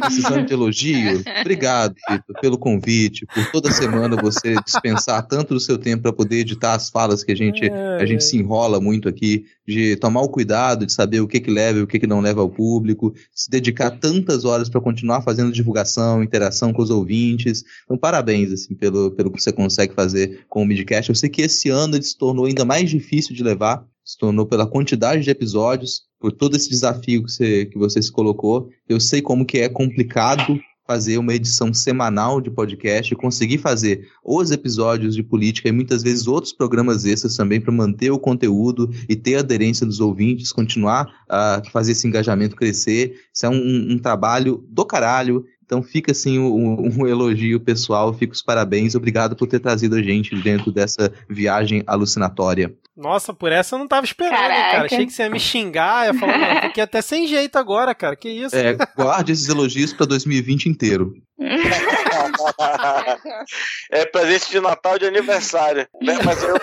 precisando 0.00 0.46
de 0.46 0.52
elogio, 0.52 1.22
obrigado, 1.40 1.94
Vitor, 2.08 2.40
pelo 2.40 2.56
convite, 2.56 3.26
por 3.26 3.50
toda 3.50 3.72
semana 3.72 4.16
você 4.16 4.54
dispensar 4.64 5.26
tanto 5.26 5.54
do 5.54 5.60
seu 5.60 5.76
tempo 5.76 6.02
para 6.02 6.12
poder 6.12 6.36
editar 6.36 6.74
as 6.74 6.88
falas 6.88 7.24
que 7.24 7.32
a 7.32 7.36
gente, 7.36 7.68
a 7.68 8.06
gente 8.06 8.22
se 8.22 8.36
enrola 8.36 8.80
muito 8.80 9.08
aqui, 9.08 9.44
de 9.66 9.96
tomar 9.96 10.22
o 10.22 10.28
cuidado 10.28 10.84
de 10.84 10.92
saber 10.92 11.20
o 11.20 11.28
que 11.28 11.40
que 11.40 11.50
leva 11.50 11.78
e 11.78 11.82
o 11.82 11.86
que 11.86 11.98
que 11.98 12.06
não 12.06 12.20
leva 12.20 12.40
ao 12.40 12.48
público, 12.48 13.14
se 13.34 13.50
dedicar 13.50 13.90
tantas 13.90 14.44
horas 14.44 14.68
para 14.68 14.80
continuar 14.80 15.22
fazendo 15.22 15.52
divulgação, 15.52 16.22
interação 16.22 16.72
com 16.72 16.82
os 16.82 16.90
ouvintes. 16.90 17.64
Então, 17.84 17.96
parabéns, 17.96 18.52
assim, 18.52 18.74
pelo, 18.74 19.10
pelo 19.12 19.30
que 19.30 19.40
você 19.40 19.52
consegue 19.72 19.94
fazer 19.94 20.44
com 20.48 20.62
o 20.62 20.66
Midcast. 20.66 21.08
Eu 21.08 21.16
sei 21.16 21.30
que 21.30 21.42
esse 21.42 21.70
ano 21.70 21.96
ele 21.96 22.02
se 22.02 22.16
tornou 22.16 22.44
ainda 22.44 22.64
mais 22.64 22.90
difícil 22.90 23.34
de 23.34 23.42
levar, 23.42 23.84
se 24.04 24.18
tornou 24.18 24.46
pela 24.46 24.66
quantidade 24.66 25.22
de 25.22 25.30
episódios, 25.30 26.02
por 26.20 26.30
todo 26.30 26.56
esse 26.56 26.68
desafio 26.68 27.24
que 27.24 27.30
você, 27.30 27.66
que 27.66 27.78
você 27.78 28.00
se 28.00 28.12
colocou. 28.12 28.68
Eu 28.88 29.00
sei 29.00 29.22
como 29.22 29.46
que 29.46 29.58
é 29.58 29.68
complicado 29.68 30.60
fazer 30.86 31.16
uma 31.16 31.34
edição 31.34 31.72
semanal 31.72 32.40
de 32.40 32.50
podcast, 32.50 33.14
conseguir 33.14 33.58
fazer 33.58 34.08
os 34.24 34.50
episódios 34.50 35.14
de 35.14 35.22
política 35.22 35.68
e 35.68 35.72
muitas 35.72 36.02
vezes 36.02 36.26
outros 36.26 36.52
programas 36.52 37.04
extras 37.04 37.36
também 37.36 37.60
para 37.60 37.72
manter 37.72 38.10
o 38.10 38.18
conteúdo 38.18 38.90
e 39.08 39.16
ter 39.16 39.36
a 39.36 39.40
aderência 39.40 39.86
dos 39.86 40.00
ouvintes, 40.00 40.52
continuar 40.52 41.08
a 41.28 41.62
fazer 41.72 41.92
esse 41.92 42.06
engajamento 42.06 42.56
crescer. 42.56 43.14
Isso 43.32 43.46
é 43.46 43.48
um, 43.48 43.92
um 43.92 43.98
trabalho 43.98 44.64
do 44.68 44.84
caralho. 44.84 45.44
Então 45.72 45.82
fica 45.82 46.12
assim 46.12 46.38
um, 46.38 47.00
um 47.00 47.06
elogio 47.06 47.58
pessoal, 47.58 48.12
fica 48.12 48.34
os 48.34 48.42
parabéns, 48.42 48.94
obrigado 48.94 49.34
por 49.34 49.46
ter 49.46 49.58
trazido 49.58 49.96
a 49.96 50.02
gente 50.02 50.36
dentro 50.36 50.70
dessa 50.70 51.10
viagem 51.26 51.82
alucinatória. 51.86 52.74
Nossa, 52.94 53.32
por 53.32 53.50
essa 53.50 53.74
eu 53.74 53.78
não 53.78 53.88
tava 53.88 54.04
esperando, 54.04 54.34
hein, 54.34 54.38
cara. 54.38 54.70
Caraca. 54.70 54.94
Achei 54.94 55.06
que 55.06 55.12
você 55.14 55.22
ia 55.22 55.30
me 55.30 55.40
xingar, 55.40 56.08
ia 56.08 56.14
falar, 56.20 56.64
fiquei 56.68 56.82
até 56.82 57.00
sem 57.00 57.26
jeito 57.26 57.56
agora, 57.56 57.94
cara. 57.94 58.14
Que 58.14 58.28
isso? 58.28 58.54
É, 58.54 58.76
guarde 58.94 59.32
esses 59.32 59.48
elogios 59.48 59.94
para 59.94 60.04
2020 60.04 60.66
inteiro. 60.66 61.14
é 63.90 64.04
presente 64.04 64.50
de 64.50 64.60
Natal 64.60 64.98
de 64.98 65.06
aniversário. 65.06 65.88
né? 66.02 66.18
Mas 66.22 66.42
eu, 66.42 66.54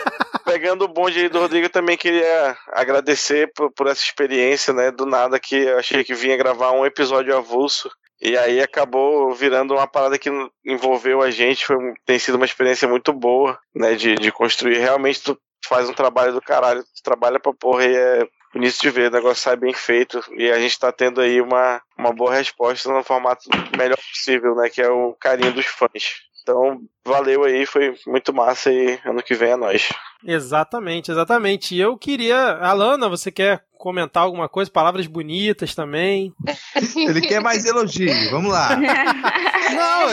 pegando 0.45 0.85
o 0.85 0.87
bonde 0.87 1.17
aí 1.17 1.29
do 1.29 1.39
Rodrigo, 1.39 1.65
eu 1.65 1.71
também 1.71 1.97
queria 1.97 2.55
agradecer 2.73 3.51
por, 3.55 3.71
por 3.71 3.87
essa 3.87 4.03
experiência, 4.03 4.71
né? 4.71 4.91
Do 4.91 5.07
nada 5.07 5.39
que 5.39 5.55
eu 5.55 5.79
achei 5.79 6.03
que 6.03 6.13
vinha 6.13 6.37
gravar 6.37 6.73
um 6.73 6.85
episódio 6.85 7.35
avulso. 7.35 7.89
E 8.21 8.37
aí 8.37 8.61
acabou 8.61 9.33
virando 9.33 9.73
uma 9.73 9.87
parada 9.87 10.19
que 10.19 10.29
envolveu 10.65 11.21
a 11.21 11.31
gente. 11.31 11.65
Foi, 11.65 11.77
tem 12.05 12.19
sido 12.19 12.35
uma 12.35 12.45
experiência 12.45 12.87
muito 12.87 13.13
boa, 13.13 13.57
né? 13.73 13.95
De, 13.95 14.15
de 14.15 14.31
construir. 14.31 14.77
Realmente 14.77 15.23
tu 15.23 15.39
faz 15.65 15.89
um 15.89 15.93
trabalho 15.93 16.33
do 16.33 16.41
caralho. 16.41 16.83
Tu 16.83 17.01
trabalha 17.03 17.39
pra 17.39 17.53
porra 17.53 17.85
e 17.85 17.95
é 17.95 18.27
bonito 18.53 18.77
de 18.79 18.89
ver. 18.89 19.09
O 19.09 19.13
negócio 19.13 19.41
sai 19.41 19.55
bem 19.55 19.73
feito. 19.73 20.21
E 20.35 20.51
a 20.51 20.59
gente 20.59 20.77
tá 20.77 20.91
tendo 20.91 21.21
aí 21.21 21.39
uma, 21.39 21.81
uma 21.97 22.11
boa 22.11 22.33
resposta 22.33 22.91
no 22.91 23.03
formato 23.03 23.47
melhor 23.77 23.97
possível, 23.97 24.53
né? 24.55 24.69
Que 24.69 24.81
é 24.81 24.89
o 24.89 25.13
carinho 25.13 25.53
dos 25.53 25.65
fãs. 25.65 26.29
Então, 26.41 26.81
valeu 27.09 27.43
aí, 27.43 27.65
foi 27.65 27.95
muito 28.07 28.33
massa 28.33 28.71
e 28.71 28.99
ano 29.03 29.21
que 29.21 29.35
vem 29.35 29.51
é 29.51 29.55
nóis. 29.57 29.89
Exatamente, 30.23 31.11
exatamente. 31.11 31.75
E 31.75 31.79
eu 31.79 31.97
queria. 31.97 32.37
Alana, 32.57 33.09
você 33.09 33.31
quer 33.31 33.63
comentar 33.77 34.23
alguma 34.23 34.49
coisa? 34.49 34.69
Palavras 34.69 35.07
bonitas 35.07 35.73
também. 35.73 36.33
Ele 36.95 37.21
quer 37.21 37.41
mais 37.41 37.65
elogio, 37.65 38.29
vamos 38.29 38.51
lá. 38.51 38.75
Não, 38.75 40.09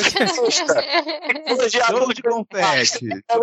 Jogo 1.89 2.15
de 2.15 2.23
confete. 2.23 3.01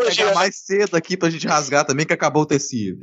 Pegar 0.08 0.34
mais 0.34 0.56
cedo 0.56 0.96
aqui 0.96 1.18
pra 1.18 1.30
gente 1.30 1.48
rasgar 1.48 1.86
também, 1.86 2.06
que 2.06 2.14
acabou 2.14 2.44
o 2.44 2.48
tecido. 2.48 3.02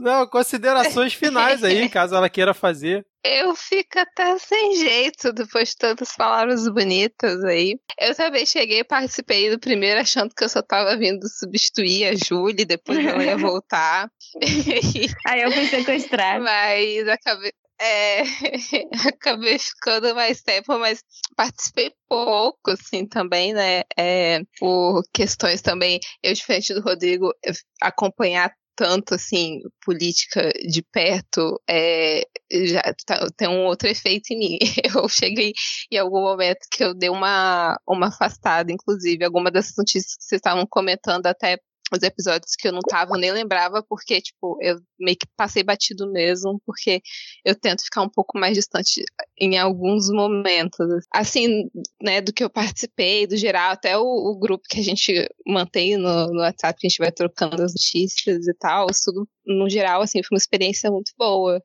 Não, 0.00 0.26
considerações 0.26 1.14
finais 1.14 1.62
aí, 1.62 1.88
caso 1.88 2.14
ela 2.14 2.28
queira 2.28 2.52
fazer. 2.52 3.06
Eu 3.24 3.54
fico 3.54 3.98
até 3.98 4.36
sem 4.38 4.76
jeito 4.76 5.32
depois 5.32 5.70
de 5.70 5.76
tantas 5.76 6.14
palavras 6.14 6.68
bonitas 6.68 7.42
aí. 7.44 7.78
Eu 7.98 8.14
também 8.14 8.44
cheguei 8.44 8.80
e 8.80 8.84
participei 8.84 9.53
primeiro 9.58 10.00
achando 10.00 10.34
que 10.34 10.44
eu 10.44 10.48
só 10.48 10.62
tava 10.62 10.96
vindo 10.96 11.26
substituir 11.28 12.06
a 12.06 12.14
Júlia, 12.14 12.64
depois 12.64 13.04
ela 13.04 13.24
ia 13.24 13.36
voltar. 13.36 14.08
Aí 15.26 15.42
eu 15.42 15.52
fui 15.52 15.66
sequestrada. 15.66 16.44
Mas 16.44 17.08
acabei. 17.08 17.52
É, 17.80 18.22
acabei 19.08 19.58
ficando 19.58 20.14
mais 20.14 20.40
tempo, 20.42 20.78
mas 20.78 21.02
participei 21.36 21.92
pouco, 22.08 22.70
assim, 22.70 23.04
também, 23.06 23.52
né? 23.52 23.82
É, 23.98 24.40
por 24.58 25.02
questões 25.12 25.60
também, 25.60 25.98
eu, 26.22 26.32
diferente 26.32 26.72
do 26.72 26.80
Rodrigo, 26.80 27.34
acompanhar 27.82 28.54
tanto, 28.76 29.14
assim, 29.14 29.60
política 29.84 30.50
de 30.68 30.82
perto, 30.82 31.60
é, 31.68 32.22
já 32.50 32.82
tá- 33.06 33.26
tem 33.36 33.48
um 33.48 33.64
outro 33.66 33.88
efeito 33.88 34.32
em 34.32 34.38
mim. 34.38 34.58
Eu 35.04 35.08
cheguei 35.08 35.52
em 35.90 35.98
algum 35.98 36.20
momento 36.22 36.66
que 36.70 36.82
eu 36.84 36.94
dei 36.94 37.08
uma, 37.10 37.78
uma 37.86 38.08
afastada, 38.08 38.72
inclusive, 38.72 39.24
alguma 39.24 39.50
dessas 39.50 39.74
notícias 39.76 40.16
que 40.16 40.24
vocês 40.24 40.38
estavam 40.38 40.66
comentando 40.68 41.26
até 41.26 41.58
os 41.94 42.02
episódios 42.02 42.54
que 42.56 42.68
eu 42.68 42.72
não 42.72 42.80
tava, 42.80 43.16
nem 43.16 43.32
lembrava, 43.32 43.82
porque, 43.82 44.20
tipo, 44.20 44.58
eu 44.60 44.80
meio 44.98 45.16
que 45.16 45.26
passei 45.36 45.62
batido 45.62 46.10
mesmo, 46.10 46.60
porque 46.66 47.00
eu 47.44 47.54
tento 47.54 47.84
ficar 47.84 48.02
um 48.02 48.08
pouco 48.08 48.38
mais 48.38 48.54
distante 48.54 49.02
em 49.38 49.58
alguns 49.58 50.10
momentos. 50.10 50.86
Assim, 51.12 51.70
né, 52.02 52.20
do 52.20 52.32
que 52.32 52.44
eu 52.44 52.50
participei, 52.50 53.26
do 53.26 53.36
geral, 53.36 53.72
até 53.72 53.96
o, 53.98 54.04
o 54.04 54.38
grupo 54.38 54.64
que 54.68 54.80
a 54.80 54.84
gente 54.84 55.28
mantém 55.46 55.96
no, 55.96 56.26
no 56.28 56.40
WhatsApp, 56.40 56.78
que 56.78 56.86
a 56.86 56.90
gente 56.90 56.98
vai 56.98 57.12
trocando 57.12 57.62
as 57.62 57.72
notícias 57.72 58.46
e 58.46 58.54
tal, 58.54 58.86
isso 58.90 59.02
tudo, 59.06 59.28
no 59.46 59.68
geral, 59.68 60.02
assim, 60.02 60.22
foi 60.22 60.36
uma 60.36 60.38
experiência 60.38 60.90
muito 60.90 61.12
boa. 61.18 61.60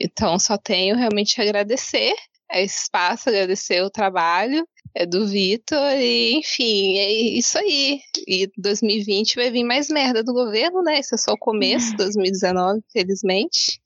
Então, 0.00 0.38
só 0.38 0.56
tenho 0.56 0.96
realmente 0.96 1.40
a 1.40 1.44
agradecer 1.44 2.14
a 2.50 2.60
espaço, 2.60 3.28
agradecer 3.28 3.82
o 3.82 3.90
trabalho 3.90 4.66
é 4.94 5.06
do 5.06 5.26
Vitor, 5.26 5.92
e 5.96 6.34
enfim, 6.34 6.98
é 6.98 7.12
isso 7.12 7.58
aí. 7.58 8.00
E 8.26 8.50
2020 8.56 9.36
vai 9.36 9.50
vir 9.50 9.64
mais 9.64 9.88
merda 9.88 10.22
do 10.22 10.32
governo, 10.32 10.82
né? 10.82 10.98
Isso 10.98 11.14
é 11.14 11.18
só 11.18 11.32
o 11.32 11.38
começo, 11.38 11.94
2019, 11.96 12.80
felizmente. 12.92 13.80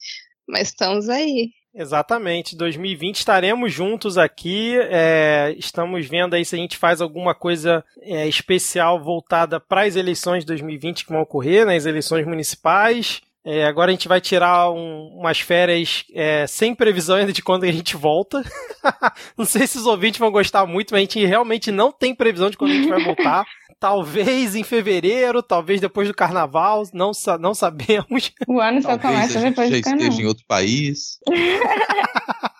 Mas 0.48 0.68
estamos 0.68 1.08
aí. 1.08 1.50
Exatamente, 1.74 2.54
2020 2.54 3.16
estaremos 3.16 3.72
juntos 3.72 4.18
aqui. 4.18 4.74
é, 4.90 5.54
estamos 5.56 6.06
vendo 6.06 6.34
aí 6.34 6.44
se 6.44 6.54
a 6.54 6.58
gente 6.58 6.76
faz 6.76 7.00
alguma 7.00 7.34
coisa 7.34 7.82
é, 8.02 8.28
especial 8.28 9.02
voltada 9.02 9.58
para 9.58 9.84
as 9.84 9.96
eleições 9.96 10.40
de 10.40 10.48
2020 10.48 11.06
que 11.06 11.12
vão 11.12 11.22
ocorrer, 11.22 11.64
nas 11.64 11.86
eleições 11.86 12.26
municipais. 12.26 13.22
É, 13.44 13.64
agora 13.64 13.90
a 13.90 13.94
gente 13.94 14.06
vai 14.06 14.20
tirar 14.20 14.70
um- 14.70 15.08
umas 15.18 15.40
férias 15.40 16.04
é, 16.14 16.46
sem 16.46 16.74
previsão 16.76 17.16
ainda 17.16 17.32
de 17.32 17.42
quando 17.42 17.64
a 17.64 17.72
gente 17.72 17.96
volta. 17.96 18.40
não 19.36 19.44
sei 19.44 19.66
se 19.66 19.78
os 19.78 19.86
ouvintes 19.86 20.20
vão 20.20 20.30
gostar 20.30 20.64
muito, 20.64 20.92
mas 20.92 20.98
a 20.98 21.00
gente 21.02 21.24
realmente 21.26 21.72
não 21.72 21.90
tem 21.90 22.14
previsão 22.14 22.48
de 22.50 22.56
quando 22.56 22.70
a 22.70 22.74
gente 22.74 22.88
vai 22.88 23.02
voltar. 23.02 23.44
Talvez 23.80 24.54
em 24.54 24.62
fevereiro, 24.62 25.42
talvez 25.42 25.80
depois 25.80 26.06
do 26.06 26.14
carnaval, 26.14 26.84
não, 26.94 27.12
sa- 27.12 27.36
não 27.36 27.52
sabemos. 27.52 28.30
O 28.46 28.60
ano 28.60 28.80
só 28.80 28.96
Talvez 28.96 29.02
começa 29.34 29.38
a 29.38 29.42
gente 29.42 29.50
depois 29.50 29.70
já 29.70 29.76
do 29.76 29.82
canal. 29.82 29.98
esteja 29.98 30.22
em 30.22 30.26
outro 30.26 30.44
país. 30.46 31.18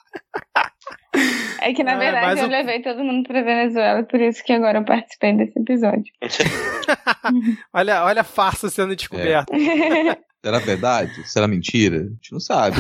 É 1.60 1.72
que, 1.72 1.84
na 1.84 1.92
É, 1.92 1.98
verdade, 1.98 2.40
eu 2.40 2.46
o- 2.46 2.50
levei 2.50 2.80
todo 2.82 3.04
mundo 3.04 3.26
pra 3.26 3.42
Venezuela, 3.42 4.02
por 4.02 4.20
isso 4.20 4.42
que 4.44 4.52
agora 4.52 4.78
eu 4.78 4.84
participei 4.84 5.36
desse 5.36 5.58
episódio. 5.58 6.12
Olha, 7.72 8.04
olha 8.04 8.20
a 8.22 8.24
farsa 8.24 8.68
sendo 8.68 8.96
descoberta. 8.96 9.52
Será 10.44 10.58
verdade? 10.58 11.12
Será 11.28 11.46
mentira? 11.46 11.98
A 11.98 12.08
gente 12.08 12.32
não 12.32 12.40
sabe. 12.40 12.76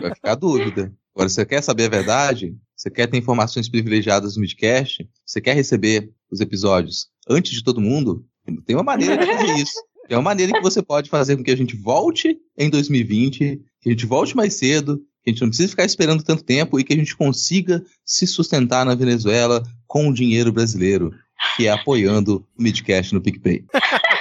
Vai 0.00 0.14
ficar 0.14 0.32
a 0.32 0.34
dúvida. 0.34 0.92
Agora, 1.14 1.28
você 1.28 1.44
quer 1.44 1.62
saber 1.62 1.84
a 1.86 1.88
verdade? 1.90 2.54
Você 2.76 2.90
quer 2.90 3.06
ter 3.08 3.18
informações 3.18 3.68
privilegiadas 3.68 4.36
no 4.36 4.40
Midcast? 4.42 5.06
Você 5.26 5.40
quer 5.40 5.54
receber 5.54 6.10
os 6.30 6.40
episódios 6.40 7.08
antes 7.28 7.52
de 7.52 7.62
todo 7.62 7.80
mundo? 7.80 8.24
Tem 8.64 8.74
uma 8.76 8.82
maneira 8.84 9.16
de 9.18 9.26
fazer 9.26 9.52
isso. 9.56 9.74
Tem 10.08 10.16
uma 10.16 10.22
maneira 10.22 10.52
que 10.52 10.62
você 10.62 10.80
pode 10.82 11.10
fazer 11.10 11.36
com 11.36 11.42
que 11.42 11.50
a 11.50 11.56
gente 11.56 11.76
volte 11.76 12.38
em 12.56 12.70
2020, 12.70 13.60
que 13.82 13.88
a 13.88 13.92
gente 13.92 14.06
volte 14.06 14.34
mais 14.34 14.54
cedo, 14.54 14.98
que 15.22 15.30
a 15.30 15.32
gente 15.32 15.42
não 15.42 15.48
precise 15.48 15.70
ficar 15.70 15.84
esperando 15.84 16.22
tanto 16.22 16.42
tempo 16.42 16.78
e 16.78 16.84
que 16.84 16.92
a 16.92 16.96
gente 16.96 17.16
consiga 17.16 17.82
se 18.04 18.26
sustentar 18.26 18.84
na 18.84 18.94
Venezuela 18.94 19.62
com 19.86 20.08
o 20.08 20.14
dinheiro 20.14 20.52
brasileiro, 20.52 21.12
que 21.56 21.66
é 21.66 21.70
apoiando 21.70 22.44
o 22.56 22.62
Midcast 22.62 23.14
no 23.14 23.20
PicPay. 23.20 23.64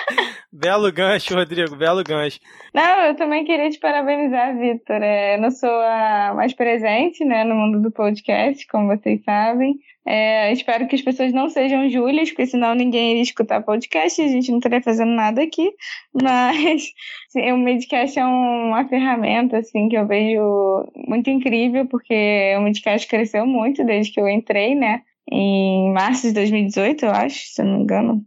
Belo 0.52 0.92
gancho, 0.94 1.36
Rodrigo, 1.36 1.76
belo 1.76 2.02
gancho. 2.04 2.40
Não, 2.74 3.02
eu 3.02 3.16
também 3.16 3.44
queria 3.44 3.70
te 3.70 3.80
parabenizar, 3.80 4.58
Vitor. 4.58 5.02
É, 5.04 5.36
eu 5.36 5.42
não 5.42 5.52
sou 5.52 5.70
a 5.70 6.34
mais 6.36 6.54
presente 6.54 7.24
né, 7.26 7.44
no 7.44 7.54
mundo 7.54 7.82
do 7.82 7.92
podcast, 7.92 8.66
como 8.68 8.88
vocês 8.88 9.22
sabem. 9.26 9.76
É, 10.06 10.54
espero 10.54 10.88
que 10.88 10.96
as 10.96 11.02
pessoas 11.02 11.34
não 11.34 11.50
sejam 11.50 11.90
Júlias, 11.90 12.30
porque 12.30 12.46
senão 12.46 12.74
ninguém 12.74 13.12
iria 13.12 13.24
escutar 13.24 13.62
podcast 13.62 14.22
e 14.22 14.26
a 14.26 14.30
gente 14.30 14.50
não 14.50 14.60
estaria 14.60 14.82
fazendo 14.82 15.12
nada 15.12 15.44
aqui. 15.44 15.70
Mas 16.16 16.94
sim, 17.28 17.52
o 17.52 17.58
Midcast 17.58 18.18
é 18.18 18.26
um- 18.26 18.70
uma 18.70 18.88
ferramenta 18.88 19.58
assim, 19.58 19.90
que 19.90 19.98
eu 19.98 20.08
vejo 20.08 20.86
muito 20.96 21.30
incrível, 21.30 21.86
porque 21.88 22.56
o 22.58 22.62
Midcast 22.62 23.06
cresceu 23.06 23.46
muito 23.46 23.84
desde 23.84 24.14
que 24.14 24.22
eu 24.22 24.30
entrei, 24.30 24.76
né? 24.76 25.02
Em 25.30 25.92
março 25.92 26.26
de 26.28 26.34
2018, 26.34 27.04
eu 27.06 27.12
acho, 27.12 27.38
se 27.48 27.62
eu 27.62 27.66
não 27.66 27.78
me 27.80 27.84
engano. 27.84 28.22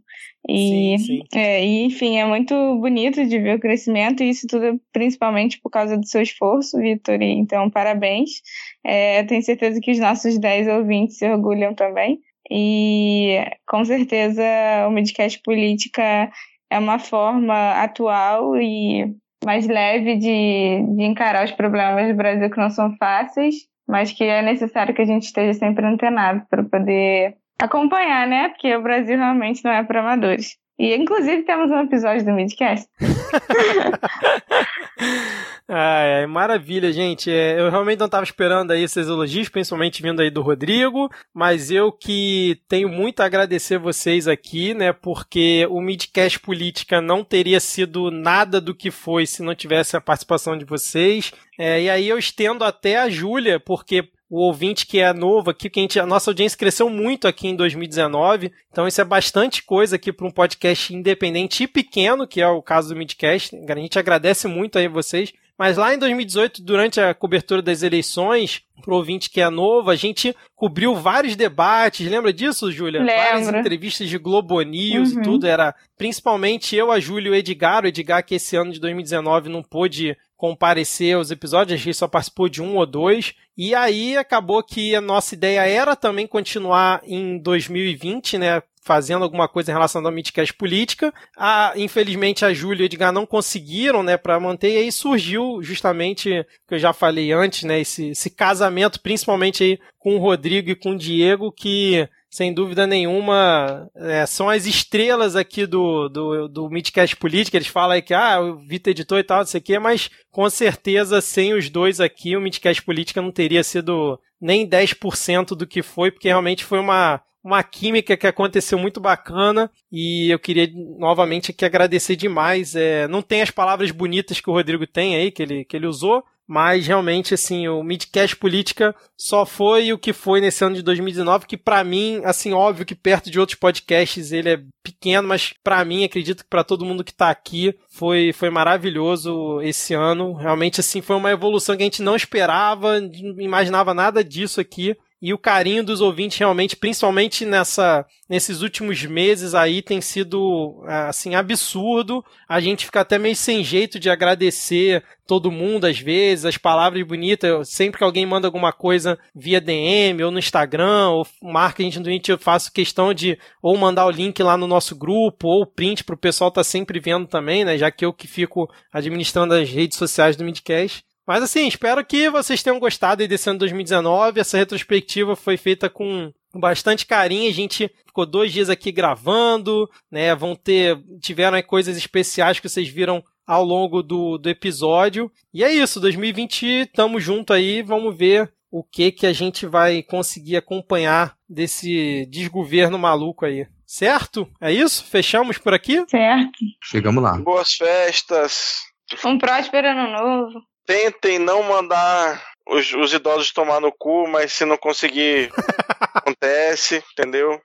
E, 0.47 0.95
é, 1.33 1.63
e, 1.63 1.85
enfim, 1.85 2.17
é 2.17 2.25
muito 2.25 2.53
bonito 2.79 3.25
de 3.25 3.39
ver 3.39 3.57
o 3.57 3.59
crescimento, 3.59 4.23
e 4.23 4.29
isso 4.29 4.47
tudo 4.47 4.79
principalmente 4.91 5.59
por 5.61 5.69
causa 5.69 5.97
do 5.97 6.05
seu 6.05 6.21
esforço, 6.21 6.77
Vitor. 6.79 7.21
Então, 7.21 7.69
parabéns. 7.69 8.41
É, 8.83 9.23
tenho 9.23 9.43
certeza 9.43 9.79
que 9.79 9.91
os 9.91 9.99
nossos 9.99 10.39
10 10.39 10.67
ouvintes 10.67 11.17
se 11.17 11.29
orgulham 11.29 11.75
também. 11.75 12.19
E 12.49 13.37
com 13.67 13.85
certeza 13.85 14.43
o 14.87 14.91
Midcast 14.91 15.39
Política 15.41 16.31
é 16.69 16.79
uma 16.79 16.99
forma 16.99 17.71
atual 17.81 18.57
e 18.57 19.15
mais 19.45 19.67
leve 19.67 20.17
de, 20.17 20.85
de 20.95 21.03
encarar 21.03 21.45
os 21.45 21.51
problemas 21.51 22.07
do 22.09 22.15
Brasil 22.15 22.49
que 22.49 22.57
não 22.57 22.69
são 22.69 22.95
fáceis, 22.97 23.55
mas 23.87 24.11
que 24.11 24.23
é 24.23 24.41
necessário 24.41 24.93
que 24.93 25.01
a 25.01 25.05
gente 25.05 25.23
esteja 25.23 25.53
sempre 25.53 25.85
antenado 25.85 26.45
para 26.49 26.63
poder 26.63 27.35
acompanhar, 27.59 28.27
né? 28.27 28.49
Porque 28.49 28.75
o 28.75 28.81
Brasil 28.81 29.17
realmente 29.17 29.63
não 29.63 29.71
é 29.71 29.83
para 29.83 30.01
amadores. 30.01 30.57
E 30.81 30.95
inclusive 30.95 31.43
temos 31.43 31.69
um 31.69 31.81
episódio 31.81 32.25
do 32.25 32.31
Midcast. 32.31 32.89
Ai, 35.69 36.25
maravilha, 36.25 36.91
gente. 36.91 37.29
É, 37.29 37.59
eu 37.59 37.69
realmente 37.69 37.99
não 37.99 38.07
estava 38.07 38.23
esperando 38.23 38.71
aí 38.71 38.83
esses 38.83 39.07
elogios, 39.07 39.47
principalmente 39.47 40.01
vindo 40.01 40.21
aí 40.21 40.31
do 40.31 40.41
Rodrigo, 40.41 41.07
mas 41.31 41.69
eu 41.69 41.91
que 41.91 42.59
tenho 42.67 42.89
muito 42.89 43.21
a 43.21 43.25
agradecer 43.25 43.77
vocês 43.77 44.27
aqui, 44.27 44.73
né? 44.73 44.91
Porque 44.91 45.67
o 45.69 45.79
Midcast 45.79 46.39
Política 46.39 46.99
não 46.99 47.23
teria 47.23 47.59
sido 47.59 48.09
nada 48.09 48.59
do 48.59 48.73
que 48.73 48.89
foi 48.89 49.27
se 49.27 49.43
não 49.43 49.53
tivesse 49.53 49.95
a 49.95 50.01
participação 50.01 50.57
de 50.57 50.65
vocês. 50.65 51.31
É, 51.59 51.83
e 51.83 51.91
aí 51.91 52.09
eu 52.09 52.17
estendo 52.17 52.63
até 52.63 52.97
a 52.97 53.07
Júlia, 53.07 53.59
porque 53.59 54.09
o 54.31 54.39
ouvinte 54.39 54.87
que 54.87 54.99
é 54.99 55.11
novo 55.11 55.49
aqui, 55.51 55.69
que 55.69 55.77
a, 55.79 55.83
gente, 55.83 55.99
a 55.99 56.05
nossa 56.05 56.29
audiência 56.31 56.57
cresceu 56.57 56.89
muito 56.89 57.27
aqui 57.27 57.49
em 57.49 57.55
2019, 57.55 58.49
então 58.71 58.87
isso 58.87 59.01
é 59.01 59.03
bastante 59.03 59.61
coisa 59.61 59.97
aqui 59.97 60.13
para 60.13 60.25
um 60.25 60.31
podcast 60.31 60.95
independente 60.95 61.63
e 61.63 61.67
pequeno, 61.67 62.25
que 62.25 62.39
é 62.39 62.47
o 62.47 62.61
caso 62.61 62.89
do 62.89 62.95
Midcast. 62.95 63.53
A 63.69 63.75
gente 63.75 63.99
agradece 63.99 64.47
muito 64.47 64.79
aí 64.79 64.87
vocês. 64.87 65.33
Mas 65.59 65.77
lá 65.77 65.93
em 65.93 65.97
2018, 65.99 66.63
durante 66.63 66.99
a 66.99 67.13
cobertura 67.13 67.61
das 67.61 67.83
eleições, 67.83 68.63
pro 68.81 68.95
ouvinte 68.95 69.29
que 69.29 69.39
é 69.39 69.47
novo, 69.47 69.91
a 69.91 69.95
gente 69.95 70.35
cobriu 70.55 70.95
vários 70.95 71.35
debates. 71.35 72.09
Lembra 72.09 72.33
disso, 72.33 72.71
Júlia? 72.71 73.05
Várias 73.05 73.47
entrevistas 73.47 74.09
de 74.09 74.17
Globo 74.17 74.59
News 74.61 75.11
Uhum. 75.13 75.19
e 75.19 75.23
tudo. 75.23 75.45
Era 75.45 75.75
principalmente 75.95 76.75
eu, 76.75 76.91
a 76.91 76.99
Júlia 76.99 77.27
e 77.29 77.31
o 77.31 77.35
Edgar. 77.35 77.83
O 77.83 77.87
Edgar, 77.87 78.25
que 78.25 78.35
esse 78.35 78.55
ano 78.55 78.71
de 78.71 78.79
2019 78.79 79.49
não 79.49 79.61
pôde 79.61 80.17
comparecer 80.41 81.15
aos 81.15 81.29
episódios, 81.29 81.79
a 81.79 81.83
gente 81.83 81.95
só 81.95 82.07
participou 82.07 82.49
de 82.49 82.63
um 82.63 82.75
ou 82.75 82.83
dois. 82.83 83.35
E 83.55 83.75
aí 83.75 84.17
acabou 84.17 84.63
que 84.63 84.95
a 84.95 84.99
nossa 84.99 85.35
ideia 85.35 85.61
era 85.67 85.95
também 85.95 86.25
continuar 86.25 86.99
em 87.05 87.37
2020, 87.37 88.39
né? 88.39 88.63
Fazendo 88.83 89.21
alguma 89.21 89.47
coisa 89.47 89.69
em 89.69 89.75
relação 89.75 90.03
ao 90.03 90.11
Midcast 90.11 90.51
Política. 90.55 91.13
A, 91.37 91.73
infelizmente, 91.75 92.43
a 92.43 92.51
Júlia 92.55 92.81
e 92.81 92.85
o 92.85 92.87
Edgar 92.87 93.13
não 93.13 93.23
conseguiram, 93.23 94.01
né, 94.01 94.17
para 94.17 94.39
manter. 94.39 94.73
E 94.73 94.77
aí 94.77 94.91
surgiu 94.91 95.61
justamente, 95.61 96.43
que 96.67 96.73
eu 96.73 96.79
já 96.79 96.91
falei 96.91 97.31
antes, 97.31 97.61
né, 97.61 97.79
esse, 97.79 98.09
esse 98.09 98.31
casamento, 98.31 98.99
principalmente 98.99 99.63
aí 99.63 99.79
com 99.99 100.15
o 100.15 100.19
Rodrigo 100.19 100.71
e 100.71 100.75
com 100.75 100.93
o 100.93 100.97
Diego, 100.97 101.51
que 101.51 102.09
sem 102.31 102.53
dúvida 102.53 102.87
nenhuma, 102.87 103.91
é, 103.93 104.25
são 104.25 104.49
as 104.49 104.65
estrelas 104.65 105.35
aqui 105.35 105.65
do, 105.65 106.07
do, 106.07 106.47
do 106.47 106.69
Midcast 106.69 107.13
Política. 107.17 107.57
Eles 107.57 107.67
falam 107.67 107.91
aí 107.91 108.01
que, 108.01 108.13
ah, 108.13 108.39
o 108.39 108.57
Vitor 108.57 108.91
editor 108.91 109.19
e 109.19 109.23
tal, 109.23 109.39
não 109.39 109.45
sei 109.45 109.59
o 109.59 109.63
quê, 109.63 109.77
mas 109.77 110.09
com 110.31 110.49
certeza, 110.49 111.19
sem 111.19 111.53
os 111.53 111.69
dois 111.69 111.99
aqui, 111.99 112.37
o 112.37 112.41
Midcast 112.41 112.81
Política 112.83 113.21
não 113.21 113.33
teria 113.33 113.61
sido 113.65 114.17
nem 114.39 114.65
10% 114.65 115.47
do 115.47 115.67
que 115.67 115.83
foi, 115.83 116.09
porque 116.09 116.29
realmente 116.29 116.63
foi 116.63 116.79
uma, 116.79 117.21
uma 117.43 117.61
química 117.63 118.15
que 118.15 118.25
aconteceu 118.25 118.79
muito 118.79 119.01
bacana 119.01 119.69
e 119.91 120.31
eu 120.31 120.39
queria 120.39 120.71
novamente 120.97 121.51
aqui 121.51 121.65
agradecer 121.65 122.15
demais. 122.15 122.75
É, 122.77 123.09
não 123.09 123.21
tem 123.21 123.41
as 123.41 123.51
palavras 123.51 123.91
bonitas 123.91 124.39
que 124.39 124.49
o 124.49 124.53
Rodrigo 124.53 124.87
tem 124.87 125.17
aí, 125.17 125.31
que 125.31 125.43
ele, 125.43 125.65
que 125.65 125.75
ele 125.75 125.85
usou, 125.85 126.23
mas 126.51 126.85
realmente, 126.85 127.33
assim, 127.33 127.69
o 127.69 127.81
Midcast 127.81 128.35
Política 128.35 128.93
só 129.15 129.45
foi 129.45 129.93
o 129.93 129.97
que 129.97 130.11
foi 130.11 130.41
nesse 130.41 130.65
ano 130.65 130.75
de 130.75 130.81
2019, 130.81 131.45
que 131.45 131.55
pra 131.55 131.81
mim, 131.81 132.19
assim, 132.25 132.51
óbvio 132.51 132.85
que 132.85 132.93
perto 132.93 133.31
de 133.31 133.39
outros 133.39 133.57
podcasts 133.57 134.33
ele 134.33 134.49
é 134.49 134.61
pequeno, 134.83 135.29
mas 135.29 135.53
pra 135.63 135.85
mim, 135.85 136.03
acredito 136.03 136.43
que 136.43 136.49
pra 136.49 136.65
todo 136.65 136.83
mundo 136.83 137.05
que 137.05 137.13
tá 137.13 137.29
aqui, 137.29 137.73
foi, 137.87 138.33
foi 138.33 138.49
maravilhoso 138.49 139.61
esse 139.61 139.93
ano. 139.93 140.33
Realmente, 140.33 140.81
assim, 140.81 141.01
foi 141.01 141.15
uma 141.15 141.31
evolução 141.31 141.77
que 141.77 141.83
a 141.83 141.85
gente 141.85 142.01
não 142.01 142.17
esperava, 142.17 142.99
não 142.99 143.39
imaginava 143.39 143.93
nada 143.93 144.21
disso 144.21 144.59
aqui. 144.59 144.97
E 145.21 145.33
o 145.35 145.37
carinho 145.37 145.83
dos 145.83 146.01
ouvintes 146.01 146.39
realmente, 146.39 146.75
principalmente 146.75 147.45
nessa, 147.45 148.03
nesses 148.27 148.61
últimos 148.61 149.03
meses 149.05 149.53
aí, 149.53 149.83
tem 149.83 150.01
sido 150.01 150.83
assim 150.87 151.35
absurdo. 151.35 152.25
A 152.49 152.59
gente 152.59 152.85
fica 152.85 153.01
até 153.01 153.19
meio 153.19 153.35
sem 153.35 153.63
jeito 153.63 153.99
de 153.99 154.09
agradecer 154.09 155.03
todo 155.27 155.51
mundo 155.51 155.85
às 155.85 155.99
vezes, 155.99 156.43
as 156.43 156.57
palavras 156.57 157.05
bonitas. 157.05 157.69
Sempre 157.69 157.99
que 157.99 158.03
alguém 158.03 158.25
manda 158.25 158.47
alguma 158.47 158.73
coisa 158.73 159.19
via 159.35 159.61
DM 159.61 160.23
ou 160.23 160.31
no 160.31 160.39
Instagram, 160.39 161.09
ou 161.09 161.27
marca 161.39 161.83
a 161.83 161.85
gente 161.85 161.99
no 161.99 162.05
Twitter, 162.05 162.33
eu 162.33 162.39
faço 162.39 162.73
questão 162.73 163.13
de 163.13 163.37
ou 163.61 163.77
mandar 163.77 164.07
o 164.07 164.11
link 164.11 164.41
lá 164.41 164.57
no 164.57 164.65
nosso 164.65 164.95
grupo, 164.95 165.47
ou 165.47 165.67
print 165.67 166.03
para 166.03 166.15
o 166.15 166.17
pessoal 166.17 166.47
estar 166.47 166.63
sempre 166.63 166.99
vendo 166.99 167.27
também, 167.27 167.63
né? 167.63 167.77
Já 167.77 167.91
que 167.91 168.03
eu 168.03 168.11
que 168.11 168.27
fico 168.27 168.67
administrando 168.91 169.53
as 169.53 169.69
redes 169.69 169.99
sociais 169.99 170.35
do 170.35 170.43
Midcast. 170.43 171.05
Mas 171.31 171.43
assim, 171.43 171.65
espero 171.65 172.03
que 172.03 172.29
vocês 172.29 172.61
tenham 172.61 172.77
gostado 172.77 173.25
desse 173.25 173.49
ano 173.49 173.55
de 173.55 173.59
2019. 173.61 174.41
Essa 174.41 174.57
retrospectiva 174.57 175.33
foi 175.33 175.55
feita 175.55 175.89
com 175.89 176.29
bastante 176.53 177.05
carinho. 177.05 177.49
A 177.49 177.53
gente 177.53 177.89
ficou 178.05 178.25
dois 178.25 178.51
dias 178.51 178.69
aqui 178.69 178.91
gravando, 178.91 179.89
né? 180.11 180.35
Vão 180.35 180.57
ter. 180.57 181.01
Tiveram 181.21 181.55
aí 181.55 181.63
coisas 181.63 181.95
especiais 181.95 182.59
que 182.59 182.67
vocês 182.67 182.89
viram 182.89 183.23
ao 183.47 183.63
longo 183.63 184.03
do, 184.03 184.37
do 184.37 184.49
episódio. 184.49 185.31
E 185.53 185.63
é 185.63 185.71
isso, 185.71 186.01
2020, 186.01 186.87
tamo 186.87 187.17
junto 187.17 187.53
aí, 187.53 187.81
vamos 187.81 188.13
ver 188.13 188.51
o 188.69 188.83
que 188.83 189.09
que 189.09 189.25
a 189.25 189.31
gente 189.31 189.65
vai 189.65 190.03
conseguir 190.03 190.57
acompanhar 190.57 191.37
desse 191.47 192.25
desgoverno 192.25 192.99
maluco 192.99 193.45
aí. 193.45 193.65
Certo? 193.85 194.51
É 194.59 194.69
isso? 194.69 195.05
Fechamos 195.05 195.57
por 195.57 195.73
aqui? 195.73 196.03
Certo. 196.09 196.59
Chegamos 196.83 197.23
lá. 197.23 197.37
Boas 197.37 197.71
festas. 197.71 198.81
Um 199.25 199.37
próspero 199.37 199.87
ano 199.87 200.11
novo. 200.11 200.70
Tentem 200.91 201.39
não 201.39 201.63
mandar 201.63 202.43
os, 202.67 202.91
os 202.93 203.13
idosos 203.13 203.53
tomar 203.53 203.79
no 203.79 203.93
cu, 203.93 204.27
mas 204.27 204.51
se 204.51 204.65
não 204.65 204.75
conseguir, 204.75 205.49
acontece, 206.13 207.01
entendeu? 207.13 207.61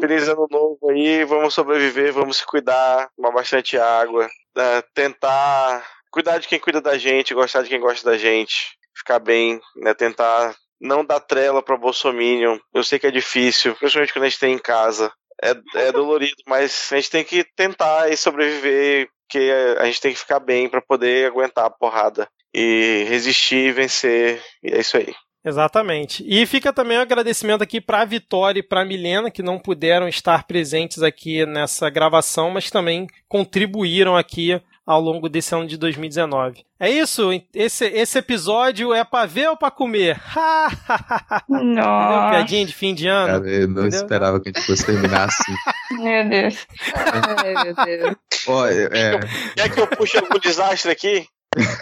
Feliz 0.00 0.28
ano 0.28 0.46
novo 0.48 0.78
aí, 0.88 1.24
vamos 1.24 1.52
sobreviver, 1.52 2.12
vamos 2.12 2.36
se 2.36 2.46
cuidar, 2.46 3.10
tomar 3.16 3.32
bastante 3.32 3.76
água, 3.76 4.28
é, 4.56 4.82
tentar 4.94 5.84
cuidar 6.12 6.38
de 6.38 6.46
quem 6.46 6.60
cuida 6.60 6.80
da 6.80 6.96
gente, 6.96 7.34
gostar 7.34 7.62
de 7.62 7.70
quem 7.70 7.80
gosta 7.80 8.08
da 8.08 8.16
gente, 8.16 8.78
ficar 8.96 9.18
bem, 9.18 9.60
né? 9.74 9.92
Tentar 9.92 10.54
não 10.80 11.04
dar 11.04 11.18
trela 11.18 11.60
pra 11.60 11.76
Bolsominion. 11.76 12.56
Eu 12.72 12.84
sei 12.84 13.00
que 13.00 13.08
é 13.08 13.10
difícil, 13.10 13.74
principalmente 13.74 14.12
quando 14.12 14.26
a 14.26 14.28
gente 14.28 14.38
tem 14.38 14.54
em 14.54 14.60
casa. 14.60 15.12
É, 15.42 15.56
é 15.74 15.90
dolorido, 15.90 16.36
mas 16.46 16.88
a 16.92 16.96
gente 16.96 17.10
tem 17.10 17.24
que 17.24 17.42
tentar 17.56 18.12
e 18.12 18.16
sobreviver, 18.16 19.08
que 19.28 19.50
a 19.78 19.84
gente 19.84 20.00
tem 20.00 20.12
que 20.12 20.18
ficar 20.18 20.40
bem 20.40 20.68
pra 20.68 20.80
poder 20.80 21.26
aguentar 21.26 21.66
a 21.66 21.70
porrada 21.70 22.28
e 22.54 23.04
resistir 23.08 23.68
e 23.68 23.72
vencer. 23.72 24.42
E 24.62 24.70
é 24.70 24.80
isso 24.80 24.96
aí. 24.96 25.14
Exatamente. 25.44 26.24
E 26.26 26.44
fica 26.46 26.72
também 26.72 26.98
um 26.98 27.02
agradecimento 27.02 27.62
aqui 27.62 27.80
para 27.80 28.00
a 28.00 28.04
Vitória 28.04 28.60
e 28.60 28.62
para 28.62 28.82
a 28.82 28.84
Milena, 28.84 29.30
que 29.30 29.42
não 29.42 29.58
puderam 29.58 30.08
estar 30.08 30.44
presentes 30.46 31.02
aqui 31.02 31.46
nessa 31.46 31.88
gravação, 31.88 32.50
mas 32.50 32.70
também 32.70 33.06
contribuíram 33.28 34.16
aqui 34.16 34.60
ao 34.88 35.00
longo 35.02 35.28
desse 35.28 35.54
ano 35.54 35.66
de 35.66 35.76
2019. 35.76 36.64
É 36.80 36.88
isso? 36.90 37.28
Esse, 37.54 37.84
esse 37.84 38.18
episódio 38.18 38.94
é 38.94 39.04
para 39.04 39.26
ver 39.26 39.50
ou 39.50 39.56
para 39.56 39.70
comer? 39.70 40.18
Entendeu? 41.48 41.84
Piadinha 42.30 42.64
de 42.64 42.72
fim 42.74 42.94
de 42.94 43.06
ano. 43.06 43.26
Cara, 43.40 43.50
eu 43.50 43.68
não 43.68 43.82
Entendeu? 43.82 44.00
esperava 44.00 44.40
que 44.40 44.48
a 44.48 44.52
gente 44.52 44.66
fosse 44.66 44.86
terminar 44.86 45.28
assim. 45.28 45.54
Meu 46.02 46.28
Deus. 46.28 46.66
Ai, 46.94 47.64
meu 47.64 47.74
Deus. 47.74 48.16
Ó, 48.46 48.66
é, 48.66 48.84
é, 48.84 49.20
Quer 49.56 49.74
que 49.74 49.80
eu 49.80 49.86
puxe 49.88 50.16
algum 50.16 50.38
desastre 50.38 50.90
aqui? 50.90 51.26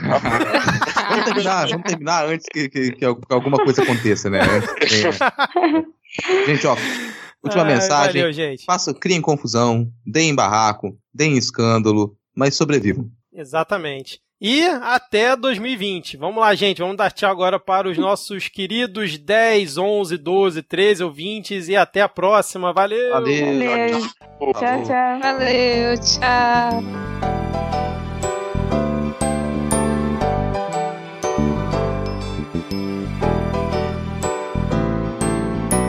vamos 0.02 1.24
terminar, 1.24 1.68
vamos 1.68 1.84
terminar 1.86 2.26
antes 2.26 2.46
que, 2.50 2.68
que- 2.68 2.92
que 2.92 3.04
alguma 3.04 3.58
coisa 3.58 3.82
aconteça, 3.82 4.28
né? 4.30 4.40
É. 4.40 6.46
Gente, 6.46 6.66
ó, 6.66 6.76
última 7.44 7.62
Ai, 7.64 7.74
mensagem. 7.74 8.22
valeu, 8.22 8.32
gente. 8.32 8.64
Façam, 8.64 8.94
criem 8.94 9.20
confusão, 9.20 9.88
deem 10.04 10.34
barraco, 10.34 10.96
deem 11.14 11.36
escândalo, 11.36 12.16
mas 12.36 12.54
sobrevivam. 12.54 13.10
Exatamente. 13.32 14.20
E 14.38 14.62
até 14.64 15.34
2020. 15.34 16.18
Vamos 16.18 16.40
lá, 16.40 16.54
gente. 16.54 16.82
Vamos 16.82 16.96
dar 16.96 17.10
tchau 17.10 17.30
agora 17.30 17.58
para 17.58 17.88
os 17.88 17.96
nossos 17.96 18.48
queridos 18.48 19.16
10, 19.16 19.78
11, 19.78 20.18
12, 20.18 20.62
13 20.62 21.04
ouvintes. 21.04 21.68
E 21.68 21.76
até 21.76 22.02
a 22.02 22.08
próxima. 22.08 22.70
Valeu! 22.72 23.12
Valeu. 23.12 23.46
Valeu. 23.46 24.00
Tchau, 24.52 24.82
tchau. 24.84 25.20
Valeu, 25.20 25.98
tchau. 25.98 26.82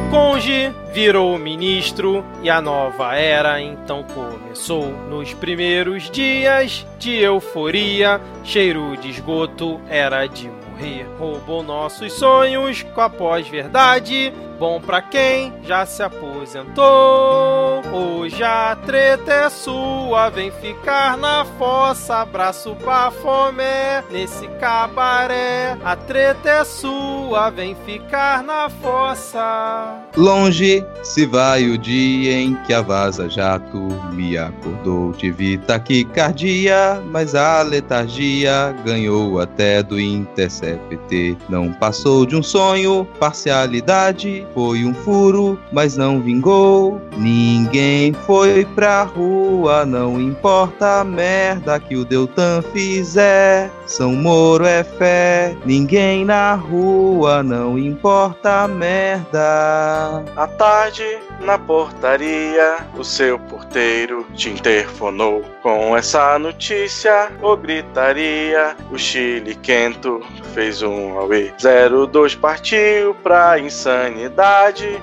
Conge 0.09 0.86
virou 0.97 1.37
ministro 1.37 2.25
e 2.41 2.49
a 2.49 2.59
nova 2.59 3.13
era 3.13 3.61
então 3.61 4.03
começou. 4.03 4.91
Nos 5.07 5.31
primeiros 5.31 6.09
dias 6.09 6.87
de 6.97 7.17
euforia, 7.17 8.19
cheiro 8.43 8.97
de 8.97 9.11
esgoto 9.11 9.79
era 9.87 10.25
de 10.25 10.49
morrer. 10.49 11.05
Roubou 11.19 11.61
nossos 11.61 12.13
sonhos 12.13 12.81
com 12.81 13.01
a 13.01 13.11
pós-verdade. 13.11 14.33
Bom 14.59 14.81
pra 14.81 15.03
quem 15.03 15.53
já 15.63 15.85
se 15.85 16.01
aposentou. 16.01 17.83
Hoje 17.93 18.43
a 18.43 18.75
treta 18.75 19.31
é 19.31 19.49
sua, 19.51 20.29
vem 20.29 20.49
ficar 20.49 21.15
na 21.15 21.45
fossa. 21.59 22.21
Abraço 22.21 22.75
Bafomé 22.83 24.03
nesse 24.09 24.47
cabaré. 24.59 25.77
A 25.85 25.95
treta 25.95 26.49
é 26.49 26.63
sua, 26.63 27.51
vem 27.51 27.75
ficar 27.85 28.41
na 28.41 28.67
fossa. 28.67 30.01
Longe 30.15 30.83
se 31.03 31.27
vai 31.27 31.69
o 31.69 31.77
dia 31.77 32.33
em 32.33 32.55
que 32.63 32.73
a 32.73 32.81
vaza 32.81 33.29
jato 33.29 33.77
me 34.11 34.39
acordou. 34.39 35.13
Tive 35.13 35.59
taquicardia, 35.59 36.99
mas 37.11 37.35
a 37.35 37.61
letargia 37.61 38.75
ganhou 38.83 39.39
até 39.39 39.83
do 39.83 39.99
Intercept. 39.99 41.37
Não 41.47 41.71
passou 41.73 42.25
de 42.25 42.35
um 42.35 42.41
sonho, 42.41 43.05
parcialidade 43.19 44.46
foi 44.53 44.85
um 44.85 44.93
furo, 44.93 45.59
mas 45.71 45.97
não 45.97 46.21
vingou. 46.21 47.01
Ninguém 47.17 48.13
foi 48.13 48.65
pra 48.75 49.03
rua, 49.03 49.85
não 49.85 50.19
importa 50.19 51.01
a 51.01 51.03
merda 51.03 51.79
que 51.79 51.95
o 51.95 52.05
Deltan 52.05 52.61
fizer. 52.73 53.71
São 53.85 54.13
Moro 54.13 54.65
é 54.65 54.83
fé, 54.83 55.55
ninguém 55.65 56.25
na 56.25 56.55
rua, 56.55 57.41
não 57.41 57.77
importa 57.77 58.63
a 58.63 58.67
merda. 58.67 60.23
À 60.35 60.47
tarde, 60.47 61.19
na 61.41 61.57
portaria, 61.57 62.77
o 62.97 63.03
seu 63.03 63.39
porteiro 63.39 64.25
te 64.35 64.49
interfonou. 64.49 65.43
Com 65.61 65.95
essa 65.97 66.37
notícia 66.39 67.31
ou 67.41 67.57
gritaria, 67.57 68.75
o 68.91 68.97
Chile 68.97 69.55
Quento 69.55 70.21
fez 70.53 70.81
um 70.81 71.17
away. 71.19 71.53
02 71.59 72.35
partiu 72.35 73.15
pra 73.15 73.59
insanidade 73.59 74.36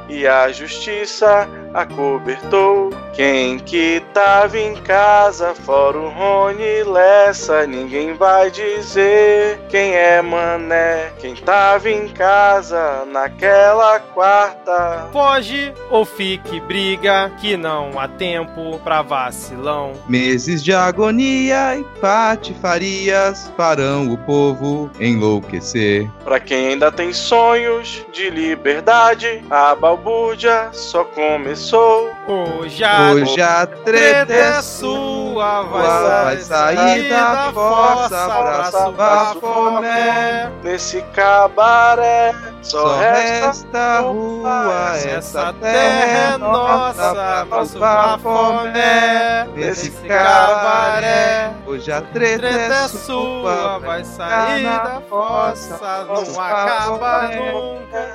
e 0.08 0.28
a 0.28 0.52
justiça 0.52 1.48
acobertou. 1.74 2.90
Quem 3.14 3.58
que 3.58 4.02
tava 4.12 4.58
em 4.58 4.74
casa, 4.74 5.54
fora 5.54 5.98
o 5.98 6.08
Rony 6.08 6.82
Lessa, 6.84 7.64
ninguém 7.66 8.14
vai 8.14 8.50
dizer 8.50 9.60
quem 9.68 9.94
é 9.94 10.20
mané. 10.20 11.12
Quem 11.20 11.34
tava 11.36 11.88
em 11.90 12.08
casa 12.08 13.04
naquela 13.06 14.00
quarta. 14.00 15.08
Foge 15.12 15.72
ou 15.90 16.04
fique 16.04 16.60
briga, 16.60 17.30
que 17.40 17.56
não 17.56 17.98
há 17.98 18.08
tempo 18.08 18.80
pra 18.82 19.02
vacilão. 19.02 19.92
Meses 20.08 20.62
de 20.62 20.72
agonia 20.72 21.76
e 21.76 21.84
patifarias 22.00 23.52
farão 23.56 24.12
o 24.12 24.18
povo 24.18 24.90
enlouquecer. 24.98 26.10
Pra 26.24 26.40
quem 26.40 26.68
ainda 26.68 26.90
tem 26.90 27.12
sonhos 27.12 28.04
de 28.12 28.28
liberdade, 28.28 29.23
a 29.50 29.74
balbúrdia 29.74 30.68
só 30.72 31.04
começou. 31.04 32.10
Hoje 32.26 32.82
a, 32.82 33.12
Hoje 33.12 33.40
a 33.40 33.66
treta 33.66 34.32
é 34.32 34.62
sua, 34.62 35.62
vai, 35.62 36.24
vai 36.24 36.36
sair 36.38 37.08
da 37.08 37.52
fossa, 37.52 38.24
abraço 38.24 38.92
Bafomé. 38.92 40.52
Nesse 40.62 41.02
cabaré 41.14 42.34
só, 42.62 42.80
Só 42.80 42.98
resta 42.98 43.40
resta 43.40 44.00
rua, 44.00 44.96
Essa 44.96 45.52
terra 45.52 46.34
é 46.34 46.38
nossa, 46.38 47.40
abraço 47.42 47.78
Bafomé. 47.78 49.46
Nesse 49.54 49.90
Nesse 49.90 49.90
cabaré, 50.08 51.52
hoje 51.66 51.92
a 51.92 52.00
treta 52.00 52.48
treta 52.48 52.74
é 52.74 52.84
é 52.84 52.88
sua, 52.88 53.78
vai 53.78 54.04
sair 54.04 54.64
da 54.64 55.02
fossa, 55.08 56.06
não 56.08 56.40
acaba 56.40 57.28
nunca 57.28 58.14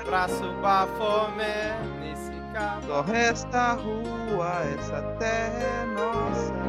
conforme 0.99 1.45
nesse 2.01 2.33
caso. 2.53 2.87
Só 2.87 3.01
resta 3.01 3.73
rua, 3.73 4.61
essa 4.77 5.01
terra 5.17 5.63
é 5.63 5.85
nossa. 5.85 6.59